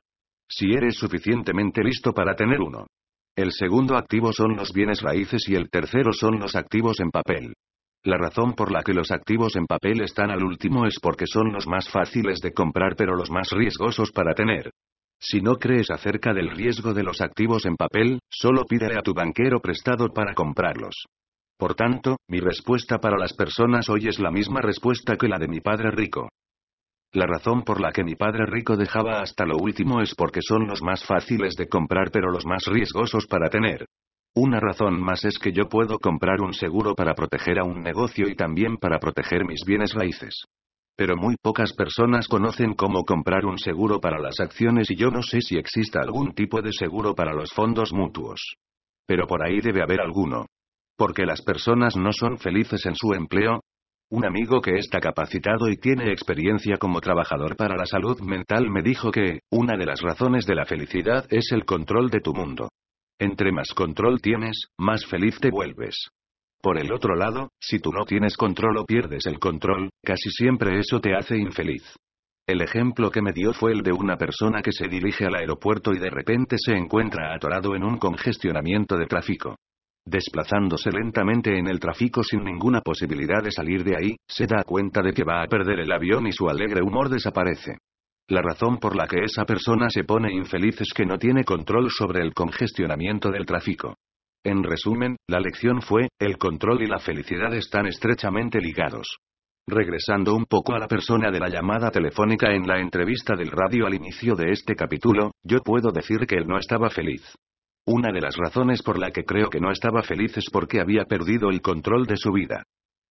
Si 0.48 0.72
eres 0.72 0.96
suficientemente 0.96 1.82
listo 1.82 2.12
para 2.12 2.36
tener 2.36 2.60
uno. 2.60 2.86
El 3.34 3.50
segundo 3.50 3.96
activo 3.96 4.32
son 4.32 4.56
los 4.56 4.72
bienes 4.72 5.00
raíces 5.02 5.48
y 5.48 5.56
el 5.56 5.68
tercero 5.68 6.12
son 6.12 6.38
los 6.38 6.54
activos 6.54 7.00
en 7.00 7.10
papel. 7.10 7.54
La 8.04 8.18
razón 8.18 8.54
por 8.54 8.70
la 8.70 8.82
que 8.82 8.94
los 8.94 9.10
activos 9.10 9.56
en 9.56 9.66
papel 9.66 10.00
están 10.02 10.30
al 10.30 10.44
último 10.44 10.86
es 10.86 10.98
porque 11.00 11.26
son 11.26 11.52
los 11.52 11.66
más 11.66 11.88
fáciles 11.88 12.38
de 12.40 12.52
comprar 12.52 12.94
pero 12.96 13.16
los 13.16 13.30
más 13.30 13.50
riesgosos 13.50 14.12
para 14.12 14.34
tener. 14.34 14.70
Si 15.18 15.40
no 15.40 15.56
crees 15.56 15.90
acerca 15.90 16.32
del 16.32 16.50
riesgo 16.50 16.94
de 16.94 17.02
los 17.02 17.20
activos 17.20 17.66
en 17.66 17.76
papel, 17.76 18.20
solo 18.30 18.64
pídele 18.64 18.96
a 18.96 19.02
tu 19.02 19.12
banquero 19.12 19.60
prestado 19.60 20.08
para 20.14 20.34
comprarlos. 20.34 20.94
Por 21.60 21.74
tanto, 21.74 22.16
mi 22.26 22.40
respuesta 22.40 23.00
para 23.00 23.18
las 23.18 23.34
personas 23.34 23.90
hoy 23.90 24.08
es 24.08 24.18
la 24.18 24.30
misma 24.30 24.62
respuesta 24.62 25.18
que 25.18 25.28
la 25.28 25.38
de 25.38 25.46
mi 25.46 25.60
padre 25.60 25.90
rico. 25.90 26.30
La 27.12 27.26
razón 27.26 27.64
por 27.64 27.82
la 27.82 27.92
que 27.92 28.02
mi 28.02 28.14
padre 28.14 28.46
rico 28.46 28.78
dejaba 28.78 29.20
hasta 29.20 29.44
lo 29.44 29.58
último 29.58 30.00
es 30.00 30.14
porque 30.14 30.40
son 30.40 30.66
los 30.66 30.80
más 30.80 31.04
fáciles 31.04 31.56
de 31.56 31.68
comprar 31.68 32.10
pero 32.12 32.30
los 32.30 32.46
más 32.46 32.64
riesgosos 32.64 33.26
para 33.26 33.50
tener. 33.50 33.84
Una 34.34 34.58
razón 34.58 35.02
más 35.02 35.26
es 35.26 35.38
que 35.38 35.52
yo 35.52 35.68
puedo 35.68 35.98
comprar 35.98 36.40
un 36.40 36.54
seguro 36.54 36.94
para 36.94 37.12
proteger 37.12 37.58
a 37.58 37.64
un 37.64 37.82
negocio 37.82 38.26
y 38.26 38.34
también 38.34 38.78
para 38.78 38.98
proteger 38.98 39.44
mis 39.44 39.62
bienes 39.66 39.92
raíces. 39.92 40.44
Pero 40.96 41.14
muy 41.18 41.36
pocas 41.42 41.74
personas 41.74 42.26
conocen 42.26 42.72
cómo 42.72 43.04
comprar 43.04 43.44
un 43.44 43.58
seguro 43.58 44.00
para 44.00 44.18
las 44.18 44.40
acciones 44.40 44.90
y 44.90 44.96
yo 44.96 45.10
no 45.10 45.22
sé 45.22 45.42
si 45.42 45.58
exista 45.58 46.00
algún 46.00 46.32
tipo 46.32 46.62
de 46.62 46.72
seguro 46.72 47.14
para 47.14 47.34
los 47.34 47.52
fondos 47.52 47.92
mutuos. 47.92 48.40
Pero 49.06 49.26
por 49.26 49.44
ahí 49.44 49.60
debe 49.60 49.82
haber 49.82 50.00
alguno. 50.00 50.46
Porque 51.00 51.24
las 51.24 51.40
personas 51.40 51.96
no 51.96 52.12
son 52.12 52.36
felices 52.36 52.84
en 52.84 52.94
su 52.94 53.14
empleo. 53.14 53.62
Un 54.10 54.26
amigo 54.26 54.60
que 54.60 54.72
está 54.72 55.00
capacitado 55.00 55.70
y 55.70 55.78
tiene 55.78 56.12
experiencia 56.12 56.76
como 56.76 57.00
trabajador 57.00 57.56
para 57.56 57.74
la 57.74 57.86
salud 57.86 58.20
mental 58.20 58.68
me 58.68 58.82
dijo 58.82 59.10
que, 59.10 59.40
una 59.50 59.78
de 59.78 59.86
las 59.86 60.02
razones 60.02 60.44
de 60.44 60.54
la 60.54 60.66
felicidad 60.66 61.24
es 61.30 61.52
el 61.52 61.64
control 61.64 62.10
de 62.10 62.20
tu 62.20 62.34
mundo. 62.34 62.68
Entre 63.18 63.50
más 63.50 63.72
control 63.72 64.20
tienes, 64.20 64.66
más 64.78 65.06
feliz 65.06 65.40
te 65.40 65.50
vuelves. 65.50 66.10
Por 66.60 66.78
el 66.78 66.92
otro 66.92 67.14
lado, 67.14 67.48
si 67.58 67.78
tú 67.78 67.92
no 67.92 68.04
tienes 68.04 68.36
control 68.36 68.76
o 68.76 68.84
pierdes 68.84 69.24
el 69.24 69.38
control, 69.38 69.88
casi 70.04 70.28
siempre 70.28 70.78
eso 70.80 71.00
te 71.00 71.14
hace 71.16 71.38
infeliz. 71.38 71.96
El 72.46 72.60
ejemplo 72.60 73.10
que 73.10 73.22
me 73.22 73.32
dio 73.32 73.54
fue 73.54 73.72
el 73.72 73.80
de 73.80 73.92
una 73.92 74.18
persona 74.18 74.60
que 74.60 74.72
se 74.72 74.86
dirige 74.86 75.24
al 75.24 75.36
aeropuerto 75.36 75.94
y 75.94 75.98
de 75.98 76.10
repente 76.10 76.56
se 76.58 76.72
encuentra 76.72 77.34
atorado 77.34 77.74
en 77.74 77.84
un 77.84 77.96
congestionamiento 77.96 78.98
de 78.98 79.06
tráfico. 79.06 79.56
Desplazándose 80.06 80.90
lentamente 80.90 81.58
en 81.58 81.66
el 81.68 81.78
tráfico 81.78 82.22
sin 82.22 82.42
ninguna 82.42 82.80
posibilidad 82.80 83.42
de 83.42 83.52
salir 83.52 83.84
de 83.84 83.96
ahí, 83.96 84.16
se 84.26 84.46
da 84.46 84.64
cuenta 84.64 85.02
de 85.02 85.12
que 85.12 85.24
va 85.24 85.42
a 85.42 85.46
perder 85.46 85.80
el 85.80 85.92
avión 85.92 86.26
y 86.26 86.32
su 86.32 86.48
alegre 86.48 86.82
humor 86.82 87.08
desaparece. 87.08 87.78
La 88.28 88.42
razón 88.42 88.78
por 88.78 88.96
la 88.96 89.06
que 89.06 89.24
esa 89.24 89.44
persona 89.44 89.90
se 89.90 90.04
pone 90.04 90.32
infeliz 90.32 90.80
es 90.80 90.92
que 90.94 91.04
no 91.04 91.18
tiene 91.18 91.44
control 91.44 91.90
sobre 91.90 92.22
el 92.22 92.32
congestionamiento 92.32 93.30
del 93.30 93.44
tráfico. 93.44 93.96
En 94.44 94.62
resumen, 94.62 95.16
la 95.28 95.40
lección 95.40 95.82
fue, 95.82 96.08
el 96.18 96.38
control 96.38 96.82
y 96.82 96.86
la 96.86 96.98
felicidad 96.98 97.52
están 97.54 97.86
estrechamente 97.86 98.58
ligados. 98.60 99.18
Regresando 99.66 100.34
un 100.34 100.46
poco 100.46 100.74
a 100.74 100.78
la 100.78 100.88
persona 100.88 101.30
de 101.30 101.40
la 101.40 101.48
llamada 101.48 101.90
telefónica 101.90 102.52
en 102.52 102.66
la 102.66 102.80
entrevista 102.80 103.36
del 103.36 103.50
radio 103.50 103.86
al 103.86 103.94
inicio 103.94 104.34
de 104.34 104.50
este 104.52 104.74
capítulo, 104.74 105.32
yo 105.42 105.58
puedo 105.60 105.92
decir 105.92 106.26
que 106.26 106.36
él 106.36 106.46
no 106.46 106.56
estaba 106.56 106.88
feliz. 106.88 107.22
Una 107.92 108.12
de 108.12 108.20
las 108.20 108.36
razones 108.36 108.84
por 108.84 109.00
la 109.00 109.10
que 109.10 109.24
creo 109.24 109.50
que 109.50 109.58
no 109.58 109.72
estaba 109.72 110.04
feliz 110.04 110.36
es 110.36 110.48
porque 110.48 110.80
había 110.80 111.06
perdido 111.06 111.50
el 111.50 111.60
control 111.60 112.06
de 112.06 112.16
su 112.16 112.30
vida. 112.30 112.62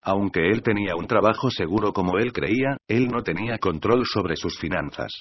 Aunque 0.02 0.48
él 0.52 0.62
tenía 0.62 0.96
un 0.96 1.06
trabajo 1.06 1.52
seguro 1.52 1.92
como 1.92 2.18
él 2.18 2.32
creía, 2.32 2.78
él 2.88 3.10
no 3.10 3.22
tenía 3.22 3.58
control 3.58 4.06
sobre 4.06 4.38
sus 4.38 4.58
finanzas. 4.58 5.20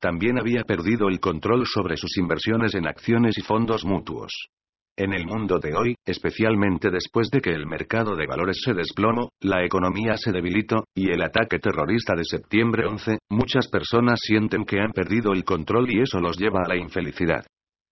También 0.00 0.40
había 0.40 0.64
perdido 0.64 1.06
el 1.06 1.20
control 1.20 1.66
sobre 1.68 1.96
sus 1.96 2.18
inversiones 2.18 2.74
en 2.74 2.88
acciones 2.88 3.38
y 3.38 3.42
fondos 3.42 3.84
mutuos. 3.84 4.48
En 4.96 5.12
el 5.12 5.24
mundo 5.24 5.60
de 5.60 5.76
hoy, 5.76 5.94
especialmente 6.04 6.90
después 6.90 7.30
de 7.30 7.40
que 7.40 7.50
el 7.50 7.64
mercado 7.64 8.16
de 8.16 8.26
valores 8.26 8.58
se 8.60 8.74
desplomó, 8.74 9.28
la 9.40 9.64
economía 9.64 10.16
se 10.16 10.32
debilitó, 10.32 10.82
y 10.96 11.12
el 11.12 11.22
ataque 11.22 11.60
terrorista 11.60 12.14
de 12.16 12.24
septiembre 12.24 12.86
11, 12.88 13.18
muchas 13.30 13.68
personas 13.68 14.18
sienten 14.20 14.64
que 14.64 14.80
han 14.80 14.90
perdido 14.90 15.32
el 15.32 15.44
control 15.44 15.92
y 15.92 16.00
eso 16.00 16.18
los 16.18 16.36
lleva 16.36 16.62
a 16.64 16.68
la 16.68 16.76
infelicidad. 16.76 17.46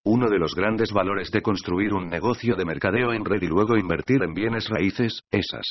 Uno 0.07 0.29
de 0.29 0.39
los 0.39 0.55
grandes 0.55 0.93
valores 0.93 1.31
de 1.31 1.41
construir 1.41 1.95
un 1.95 2.09
negocio 2.09 2.57
de 2.57 2.65
mercadeo 2.65 3.13
en 3.13 3.25
red 3.25 3.41
y 3.43 3.47
luego 3.47 3.77
invertir 3.77 4.23
en 4.23 4.35
bienes 4.35 4.69
raíces, 4.69 5.21
esas 5.31 5.65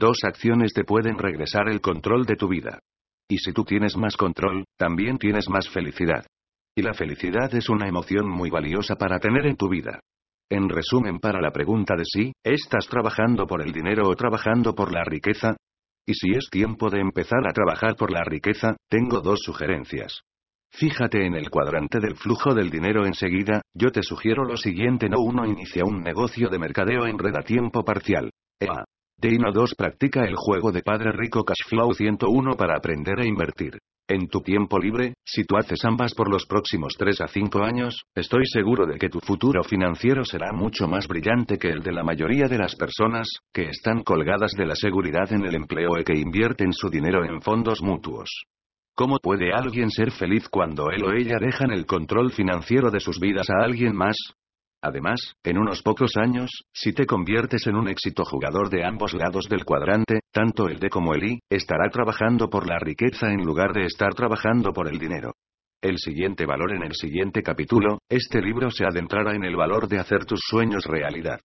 Dos 0.00 0.18
acciones 0.24 0.72
te 0.72 0.84
pueden 0.84 1.18
regresar 1.18 1.68
el 1.68 1.82
control 1.82 2.24
de 2.24 2.36
tu 2.36 2.48
vida. 2.48 2.78
Y 3.28 3.36
si 3.36 3.52
tú 3.52 3.64
tienes 3.64 3.98
más 3.98 4.16
control, 4.16 4.64
también 4.78 5.18
tienes 5.18 5.48
más 5.50 5.68
felicidad. 5.68 6.24
Y 6.74 6.80
la 6.80 6.94
felicidad 6.94 7.54
es 7.54 7.68
una 7.68 7.86
emoción 7.86 8.26
muy 8.26 8.48
valiosa 8.48 8.96
para 8.96 9.18
tener 9.18 9.44
en 9.44 9.56
tu 9.56 9.68
vida. 9.68 10.00
En 10.48 10.70
resumen, 10.70 11.18
para 11.18 11.42
la 11.42 11.50
pregunta 11.50 11.96
de 11.96 12.04
si, 12.06 12.32
¿estás 12.42 12.88
trabajando 12.88 13.46
por 13.46 13.60
el 13.60 13.72
dinero 13.72 14.08
o 14.08 14.16
trabajando 14.16 14.74
por 14.74 14.90
la 14.90 15.04
riqueza? 15.04 15.56
Y 16.06 16.14
si 16.14 16.30
es 16.30 16.48
tiempo 16.50 16.88
de 16.88 17.00
empezar 17.00 17.46
a 17.46 17.52
trabajar 17.52 17.94
por 17.94 18.10
la 18.10 18.24
riqueza, 18.24 18.76
tengo 18.88 19.20
dos 19.20 19.40
sugerencias. 19.42 20.22
Fíjate 20.72 21.26
en 21.26 21.34
el 21.34 21.50
cuadrante 21.50 21.98
del 22.00 22.16
flujo 22.16 22.54
del 22.54 22.70
dinero 22.70 23.04
enseguida, 23.04 23.62
yo 23.74 23.90
te 23.90 24.02
sugiero 24.02 24.44
lo 24.44 24.56
siguiente 24.56 25.08
no 25.08 25.20
uno 25.20 25.44
inicia 25.46 25.84
un 25.84 26.02
negocio 26.02 26.48
de 26.48 26.58
mercadeo 26.58 27.06
en 27.06 27.18
red 27.18 27.36
a 27.36 27.42
tiempo 27.42 27.84
parcial. 27.84 28.30
EA. 28.60 28.84
Deino 29.18 29.52
2 29.52 29.74
practica 29.74 30.24
el 30.24 30.34
juego 30.36 30.72
de 30.72 30.82
Padre 30.82 31.12
Rico 31.12 31.44
Cashflow 31.44 31.92
101 31.92 32.56
para 32.56 32.76
aprender 32.76 33.20
a 33.20 33.26
invertir. 33.26 33.78
En 34.08 34.28
tu 34.28 34.40
tiempo 34.40 34.78
libre, 34.78 35.14
si 35.24 35.44
tú 35.44 35.56
haces 35.56 35.84
ambas 35.84 36.14
por 36.14 36.30
los 36.30 36.46
próximos 36.46 36.94
3 36.98 37.20
a 37.20 37.28
5 37.28 37.62
años, 37.62 38.02
estoy 38.14 38.44
seguro 38.46 38.86
de 38.86 38.98
que 38.98 39.08
tu 39.08 39.20
futuro 39.20 39.62
financiero 39.62 40.24
será 40.24 40.52
mucho 40.52 40.88
más 40.88 41.06
brillante 41.06 41.58
que 41.58 41.68
el 41.68 41.82
de 41.82 41.92
la 41.92 42.02
mayoría 42.02 42.48
de 42.48 42.58
las 42.58 42.74
personas, 42.74 43.28
que 43.52 43.68
están 43.68 44.02
colgadas 44.02 44.52
de 44.56 44.66
la 44.66 44.74
seguridad 44.74 45.32
en 45.32 45.44
el 45.44 45.54
empleo 45.54 45.90
y 46.00 46.04
que 46.04 46.18
invierten 46.18 46.72
su 46.72 46.88
dinero 46.88 47.24
en 47.24 47.40
fondos 47.40 47.82
mutuos. 47.82 48.30
¿Cómo 49.00 49.16
puede 49.18 49.50
alguien 49.50 49.90
ser 49.90 50.10
feliz 50.10 50.50
cuando 50.50 50.90
él 50.90 51.02
o 51.02 51.12
ella 51.14 51.38
dejan 51.40 51.70
el 51.70 51.86
control 51.86 52.32
financiero 52.32 52.90
de 52.90 53.00
sus 53.00 53.18
vidas 53.18 53.48
a 53.48 53.64
alguien 53.64 53.96
más? 53.96 54.14
Además, 54.82 55.36
en 55.42 55.56
unos 55.56 55.80
pocos 55.80 56.18
años, 56.18 56.50
si 56.74 56.92
te 56.92 57.06
conviertes 57.06 57.66
en 57.66 57.76
un 57.76 57.88
éxito 57.88 58.26
jugador 58.26 58.68
de 58.68 58.84
ambos 58.84 59.14
lados 59.14 59.48
del 59.48 59.64
cuadrante, 59.64 60.20
tanto 60.30 60.68
el 60.68 60.78
D 60.78 60.90
como 60.90 61.14
el 61.14 61.24
I, 61.24 61.40
estará 61.48 61.88
trabajando 61.88 62.50
por 62.50 62.68
la 62.68 62.78
riqueza 62.78 63.32
en 63.32 63.42
lugar 63.42 63.72
de 63.72 63.86
estar 63.86 64.12
trabajando 64.12 64.70
por 64.74 64.86
el 64.86 64.98
dinero. 64.98 65.32
El 65.80 65.96
siguiente 65.96 66.44
valor 66.44 66.74
en 66.74 66.82
el 66.82 66.92
siguiente 66.92 67.42
capítulo, 67.42 68.00
este 68.06 68.42
libro 68.42 68.70
se 68.70 68.84
adentrará 68.84 69.34
en 69.34 69.44
el 69.44 69.56
valor 69.56 69.88
de 69.88 69.98
hacer 69.98 70.26
tus 70.26 70.40
sueños 70.46 70.84
realidad. 70.84 71.40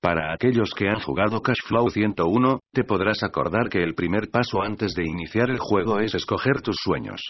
Para 0.00 0.32
aquellos 0.32 0.74
que 0.76 0.88
han 0.88 1.00
jugado 1.00 1.42
Cashflow 1.42 1.90
101, 1.90 2.60
te 2.72 2.84
podrás 2.84 3.24
acordar 3.24 3.68
que 3.68 3.82
el 3.82 3.94
primer 3.94 4.30
paso 4.30 4.62
antes 4.62 4.94
de 4.94 5.04
iniciar 5.04 5.50
el 5.50 5.58
juego 5.58 5.98
es 5.98 6.14
escoger 6.14 6.62
tus 6.62 6.76
sueños. 6.76 7.20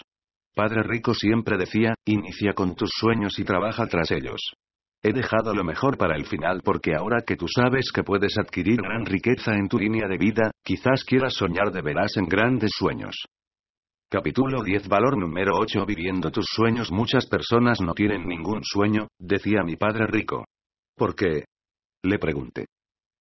Padre 0.55 0.83
Rico 0.83 1.15
siempre 1.15 1.57
decía, 1.57 1.95
inicia 2.05 2.53
con 2.53 2.75
tus 2.75 2.91
sueños 2.93 3.39
y 3.39 3.43
trabaja 3.43 3.87
tras 3.87 4.11
ellos. 4.11 4.53
He 5.01 5.13
dejado 5.13 5.55
lo 5.55 5.63
mejor 5.63 5.97
para 5.97 6.15
el 6.15 6.25
final 6.25 6.61
porque 6.63 6.93
ahora 6.93 7.23
que 7.25 7.37
tú 7.37 7.47
sabes 7.47 7.91
que 7.91 8.03
puedes 8.03 8.37
adquirir 8.37 8.77
gran 8.81 9.05
riqueza 9.05 9.55
en 9.55 9.67
tu 9.67 9.79
línea 9.79 10.07
de 10.07 10.17
vida, 10.17 10.51
quizás 10.63 11.03
quieras 11.05 11.33
soñar 11.33 11.71
de 11.71 11.81
veras 11.81 12.17
en 12.17 12.25
grandes 12.25 12.71
sueños. 12.75 13.15
Capítulo 14.11 14.61
10 14.61 14.87
Valor 14.89 15.17
número 15.17 15.53
8 15.55 15.85
Viviendo 15.85 16.31
tus 16.31 16.47
sueños 16.49 16.91
Muchas 16.91 17.27
personas 17.27 17.79
no 17.79 17.93
tienen 17.93 18.27
ningún 18.27 18.61
sueño, 18.63 19.07
decía 19.17 19.63
mi 19.63 19.75
padre 19.75 20.05
rico. 20.07 20.45
¿Por 20.95 21.15
qué? 21.15 21.45
Le 22.03 22.17
pregunté. 22.17 22.65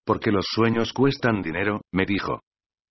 Porque 0.05 0.31
los 0.31 0.47
sueños 0.49 0.93
cuestan 0.93 1.43
dinero, 1.43 1.81
me 1.93 2.07
dijo. 2.07 2.41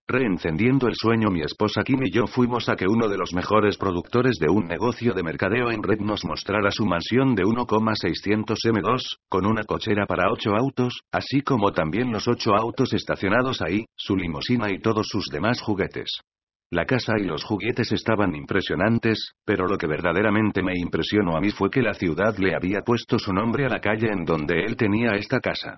Reencendiendo 0.10 0.88
el 0.88 0.96
sueño, 0.96 1.30
mi 1.30 1.42
esposa 1.42 1.84
Kim 1.84 2.02
y 2.04 2.12
yo 2.12 2.28
fuimos 2.28 2.70
a 2.70 2.76
que 2.76 2.88
uno 2.88 3.10
de 3.10 3.18
los 3.18 3.34
mejores 3.34 3.78
productores 3.78 4.38
de 4.40 4.50
un 4.50 4.66
negocio 4.66 5.14
de 5.14 5.24
mercadeo 5.24 5.70
en 5.70 5.84
red 5.84 6.00
nos 6.00 6.24
mostrara 6.24 6.72
su 6.72 6.86
mansión 6.86 7.36
de 7.36 7.44
1,600 7.44 8.60
M2, 8.64 9.18
con 9.28 9.46
una 9.46 9.64
cochera 9.64 10.06
para 10.06 10.32
ocho 10.32 10.56
autos, 10.56 11.02
así 11.12 11.42
como 11.42 11.74
también 11.74 12.12
los 12.12 12.28
ocho 12.28 12.56
autos 12.56 12.94
estacionados 12.94 13.62
ahí, 13.62 13.86
su 13.98 14.16
limusina 14.16 14.72
y 14.72 14.80
todos 14.80 15.08
sus 15.10 15.26
demás 15.26 15.62
juguetes. 15.62 16.22
La 16.70 16.86
casa 16.86 17.14
y 17.18 17.24
los 17.24 17.46
juguetes 17.46 17.94
estaban 17.94 18.36
impresionantes, 18.36 19.32
pero 19.46 19.68
lo 19.68 19.78
que 19.78 19.88
verdaderamente 19.88 20.62
me 20.62 20.74
impresionó 20.78 21.38
a 21.38 21.40
mí 21.40 21.50
fue 21.52 21.70
que 21.70 21.82
la 21.82 21.94
ciudad 21.94 22.38
le 22.38 22.56
había 22.56 22.82
puesto 22.82 23.18
su 23.18 23.32
nombre 23.32 23.66
a 23.66 23.70
la 23.70 23.80
calle 23.80 24.12
en 24.12 24.26
donde 24.26 24.66
él 24.66 24.76
tenía 24.76 25.12
esta 25.12 25.40
casa. 25.40 25.78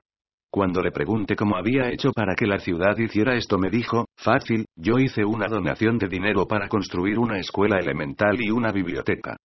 Cuando 0.52 0.82
le 0.82 0.90
pregunté 0.90 1.36
cómo 1.36 1.58
había 1.58 1.92
hecho 1.92 2.12
para 2.12 2.34
que 2.34 2.48
la 2.48 2.58
ciudad 2.58 2.98
hiciera 2.98 3.36
esto 3.36 3.60
me 3.60 3.70
dijo, 3.70 4.06
fácil, 4.18 4.66
yo 4.76 4.98
hice 4.98 5.24
una 5.24 5.48
donación 5.48 6.00
de 6.00 6.08
dinero 6.08 6.48
para 6.48 6.68
construir 6.68 7.20
una 7.20 7.38
escuela 7.38 7.78
elemental 7.78 8.42
y 8.42 8.50
una 8.50 8.72
biblioteca. 8.72 9.38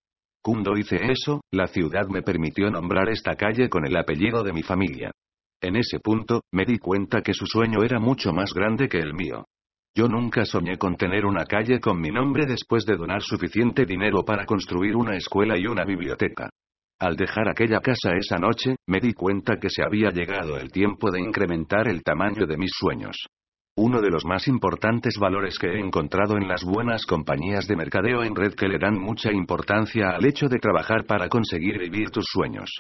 Cuando 0.42 0.78
hice 0.78 0.98
eso, 1.12 1.42
la 1.52 1.68
ciudad 1.68 2.08
me 2.08 2.22
permitió 2.22 2.70
nombrar 2.70 3.10
esta 3.10 3.36
calle 3.36 3.68
con 3.68 3.86
el 3.86 3.98
apellido 3.98 4.44
de 4.44 4.54
mi 4.54 4.64
familia. 4.64 5.12
En 5.62 5.76
ese 5.76 6.00
punto, 6.00 6.44
me 6.54 6.64
di 6.64 6.78
cuenta 6.78 7.22
que 7.22 7.34
su 7.34 7.46
sueño 7.46 7.84
era 7.84 8.00
mucho 8.00 8.32
más 8.32 8.54
grande 8.54 8.88
que 8.88 9.00
el 9.00 9.14
mío. 9.14 9.44
Yo 9.96 10.08
nunca 10.08 10.44
soñé 10.44 10.78
con 10.78 10.96
tener 10.96 11.24
una 11.24 11.46
calle 11.46 11.80
con 11.80 12.02
mi 12.02 12.10
nombre 12.10 12.48
después 12.48 12.84
de 12.84 12.98
donar 12.98 13.22
suficiente 13.22 13.86
dinero 13.86 14.26
para 14.26 14.44
construir 14.44 14.96
una 14.96 15.16
escuela 15.16 15.56
y 15.56 15.68
una 15.68 15.86
biblioteca. 15.86 16.50
Al 17.00 17.16
dejar 17.16 17.48
aquella 17.48 17.80
casa 17.80 18.16
esa 18.16 18.38
noche, 18.38 18.76
me 18.88 19.00
di 19.00 19.14
cuenta 19.14 19.58
que 19.58 19.70
se 19.70 19.84
había 19.84 20.10
llegado 20.10 20.58
el 20.58 20.72
tiempo 20.72 21.12
de 21.12 21.20
incrementar 21.20 21.88
el 21.88 22.02
tamaño 22.02 22.48
de 22.48 22.58
mis 22.58 22.72
sueños. 22.74 23.18
Uno 23.76 24.02
de 24.02 24.10
los 24.10 24.26
más 24.26 24.48
importantes 24.48 25.18
valores 25.20 25.60
que 25.60 25.68
he 25.68 25.80
encontrado 25.80 26.38
en 26.38 26.48
las 26.48 26.64
buenas 26.64 27.06
compañías 27.06 27.68
de 27.68 27.76
mercadeo 27.76 28.24
en 28.24 28.36
red 28.36 28.56
que 28.56 28.68
le 28.68 28.80
dan 28.80 29.00
mucha 29.00 29.32
importancia 29.32 30.10
al 30.10 30.26
hecho 30.26 30.48
de 30.48 30.58
trabajar 30.58 31.06
para 31.06 31.30
conseguir 31.30 31.78
vivir 31.78 32.10
tus 32.10 32.26
sueños. 32.26 32.72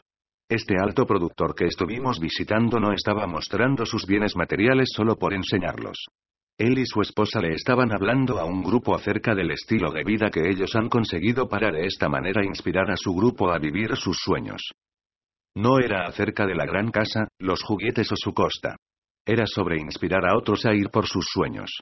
Este 0.49 0.75
alto 0.79 1.05
productor 1.05 1.53
que 1.53 1.65
estuvimos 1.65 2.19
visitando 2.19 2.79
no 2.79 2.91
estaba 2.91 3.27
mostrando 3.27 3.85
sus 3.85 4.07
bienes 4.07 4.35
materiales 4.35 4.89
solo 4.95 5.15
por 5.15 5.33
enseñarlos. 5.33 6.07
Él 6.57 6.77
y 6.77 6.85
su 6.85 7.01
esposa 7.01 7.39
le 7.39 7.53
estaban 7.53 7.91
hablando 7.91 8.39
a 8.39 8.45
un 8.45 8.63
grupo 8.63 8.95
acerca 8.95 9.33
del 9.33 9.51
estilo 9.51 9.91
de 9.91 10.03
vida 10.03 10.29
que 10.29 10.49
ellos 10.49 10.75
han 10.75 10.87
conseguido 10.87 11.49
para 11.49 11.71
de 11.71 11.85
esta 11.85 12.09
manera 12.09 12.45
inspirar 12.45 12.91
a 12.91 12.97
su 12.97 13.13
grupo 13.13 13.51
a 13.51 13.57
vivir 13.57 13.95
sus 13.95 14.17
sueños. 14.17 14.61
No 15.55 15.79
era 15.79 16.05
acerca 16.05 16.45
de 16.45 16.55
la 16.55 16.65
gran 16.65 16.91
casa, 16.91 17.27
los 17.39 17.63
juguetes 17.63 18.11
o 18.11 18.15
su 18.15 18.33
costa. 18.33 18.75
Era 19.25 19.45
sobre 19.47 19.79
inspirar 19.79 20.25
a 20.25 20.37
otros 20.37 20.65
a 20.65 20.73
ir 20.73 20.89
por 20.89 21.07
sus 21.07 21.25
sueños. 21.31 21.79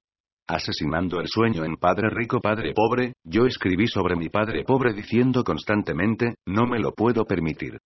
Asesinando 0.48 1.20
el 1.20 1.28
sueño 1.28 1.66
en 1.66 1.76
Padre 1.76 2.10
Rico, 2.10 2.40
Padre 2.40 2.74
Pobre, 2.74 3.14
yo 3.24 3.46
escribí 3.46 3.88
sobre 3.88 4.16
mi 4.16 4.30
Padre 4.30 4.64
Pobre 4.64 4.94
diciendo 4.94 5.44
constantemente, 5.44 6.36
no 6.46 6.66
me 6.66 6.80
lo 6.80 6.94
puedo 6.94 7.26
permitir. 7.26 7.78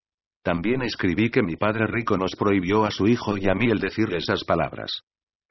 También 0.43 0.83
escribí 0.83 1.29
que 1.29 1.41
mi 1.41 1.55
Padre 1.55 1.87
Rico 1.87 2.17
nos 2.17 2.35
prohibió 2.35 2.85
a 2.85 2.91
su 2.91 3.07
hijo 3.07 3.37
y 3.37 3.49
a 3.49 3.55
mí 3.55 3.65
el 3.71 3.79
decir 3.79 4.13
esas 4.13 4.43
palabras. 4.43 5.01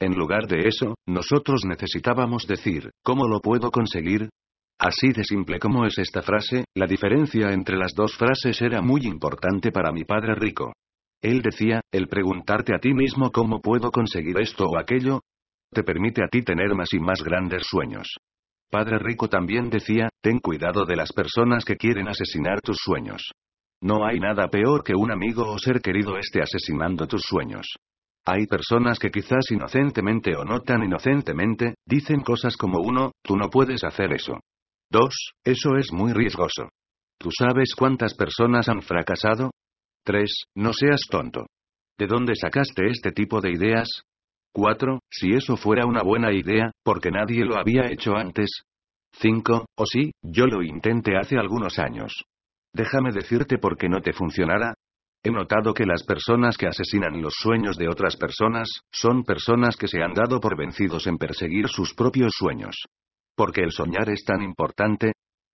En 0.00 0.14
lugar 0.14 0.46
de 0.46 0.68
eso, 0.68 0.94
nosotros 1.06 1.62
necesitábamos 1.64 2.46
decir, 2.46 2.90
¿cómo 3.02 3.26
lo 3.28 3.40
puedo 3.40 3.70
conseguir? 3.70 4.28
Así 4.78 5.12
de 5.12 5.24
simple 5.24 5.58
como 5.58 5.86
es 5.86 5.98
esta 5.98 6.22
frase, 6.22 6.64
la 6.74 6.86
diferencia 6.86 7.52
entre 7.52 7.76
las 7.76 7.94
dos 7.94 8.16
frases 8.16 8.60
era 8.60 8.82
muy 8.82 9.06
importante 9.06 9.70
para 9.70 9.92
mi 9.92 10.04
padre 10.04 10.34
rico. 10.34 10.72
Él 11.22 11.40
decía, 11.42 11.80
el 11.92 12.08
preguntarte 12.08 12.74
a 12.74 12.78
ti 12.78 12.92
mismo 12.92 13.30
cómo 13.30 13.60
puedo 13.60 13.90
conseguir 13.90 14.38
esto 14.40 14.66
o 14.66 14.78
aquello, 14.78 15.20
te 15.72 15.82
permite 15.82 16.22
a 16.22 16.28
ti 16.28 16.42
tener 16.42 16.74
más 16.74 16.92
y 16.92 17.00
más 17.00 17.22
grandes 17.22 17.66
sueños. 17.66 18.08
Padre 18.70 18.98
Rico 18.98 19.28
también 19.28 19.70
decía, 19.70 20.08
ten 20.20 20.38
cuidado 20.38 20.84
de 20.84 20.96
las 20.96 21.12
personas 21.12 21.64
que 21.64 21.76
quieren 21.76 22.08
asesinar 22.08 22.60
tus 22.60 22.78
sueños. 22.78 23.30
No 23.80 24.04
hay 24.04 24.18
nada 24.18 24.48
peor 24.48 24.82
que 24.82 24.94
un 24.94 25.12
amigo 25.12 25.48
o 25.48 25.58
ser 25.58 25.80
querido 25.80 26.16
esté 26.18 26.42
asesinando 26.42 27.06
tus 27.06 27.22
sueños. 27.22 27.66
Hay 28.26 28.46
personas 28.46 28.98
que 28.98 29.10
quizás 29.10 29.50
inocentemente 29.50 30.34
o 30.34 30.44
no 30.44 30.60
tan 30.60 30.82
inocentemente, 30.82 31.74
dicen 31.86 32.20
cosas 32.20 32.56
como 32.56 32.78
uno, 32.78 33.12
tú 33.22 33.36
no 33.36 33.50
puedes 33.50 33.84
hacer 33.84 34.12
eso. 34.12 34.40
Dos, 34.90 35.14
eso 35.44 35.76
es 35.76 35.92
muy 35.92 36.12
riesgoso. 36.12 36.70
¿Tú 37.18 37.30
sabes 37.36 37.74
cuántas 37.74 38.14
personas 38.14 38.68
han 38.68 38.80
fracasado? 38.80 39.50
Tres, 40.04 40.44
no 40.54 40.72
seas 40.72 41.02
tonto. 41.10 41.46
¿De 41.98 42.06
dónde 42.06 42.34
sacaste 42.34 42.86
este 42.88 43.12
tipo 43.12 43.40
de 43.40 43.52
ideas? 43.52 43.88
Cuatro, 44.52 45.00
si 45.10 45.34
eso 45.34 45.56
fuera 45.56 45.84
una 45.84 46.02
buena 46.02 46.32
idea, 46.32 46.70
porque 46.82 47.10
nadie 47.10 47.44
lo 47.44 47.56
había 47.56 47.90
hecho 47.90 48.14
antes. 48.16 48.62
Cinco, 49.12 49.66
o 49.76 49.84
sí, 49.84 50.12
yo 50.22 50.46
lo 50.46 50.62
intenté 50.62 51.16
hace 51.16 51.36
algunos 51.36 51.78
años. 51.78 52.24
Déjame 52.72 53.12
decirte 53.12 53.58
por 53.58 53.76
qué 53.76 53.88
no 53.88 54.00
te 54.00 54.12
funcionará, 54.12 54.74
He 55.26 55.30
notado 55.30 55.72
que 55.72 55.86
las 55.86 56.02
personas 56.02 56.58
que 56.58 56.66
asesinan 56.66 57.22
los 57.22 57.32
sueños 57.38 57.78
de 57.78 57.88
otras 57.88 58.14
personas, 58.14 58.68
son 58.92 59.24
personas 59.24 59.74
que 59.74 59.88
se 59.88 60.02
han 60.02 60.12
dado 60.12 60.38
por 60.38 60.54
vencidos 60.54 61.06
en 61.06 61.16
perseguir 61.16 61.68
sus 61.68 61.94
propios 61.94 62.34
sueños. 62.36 62.76
¿Por 63.34 63.50
qué 63.50 63.62
el 63.62 63.72
soñar 63.72 64.10
es 64.10 64.22
tan 64.22 64.42
importante? 64.42 65.12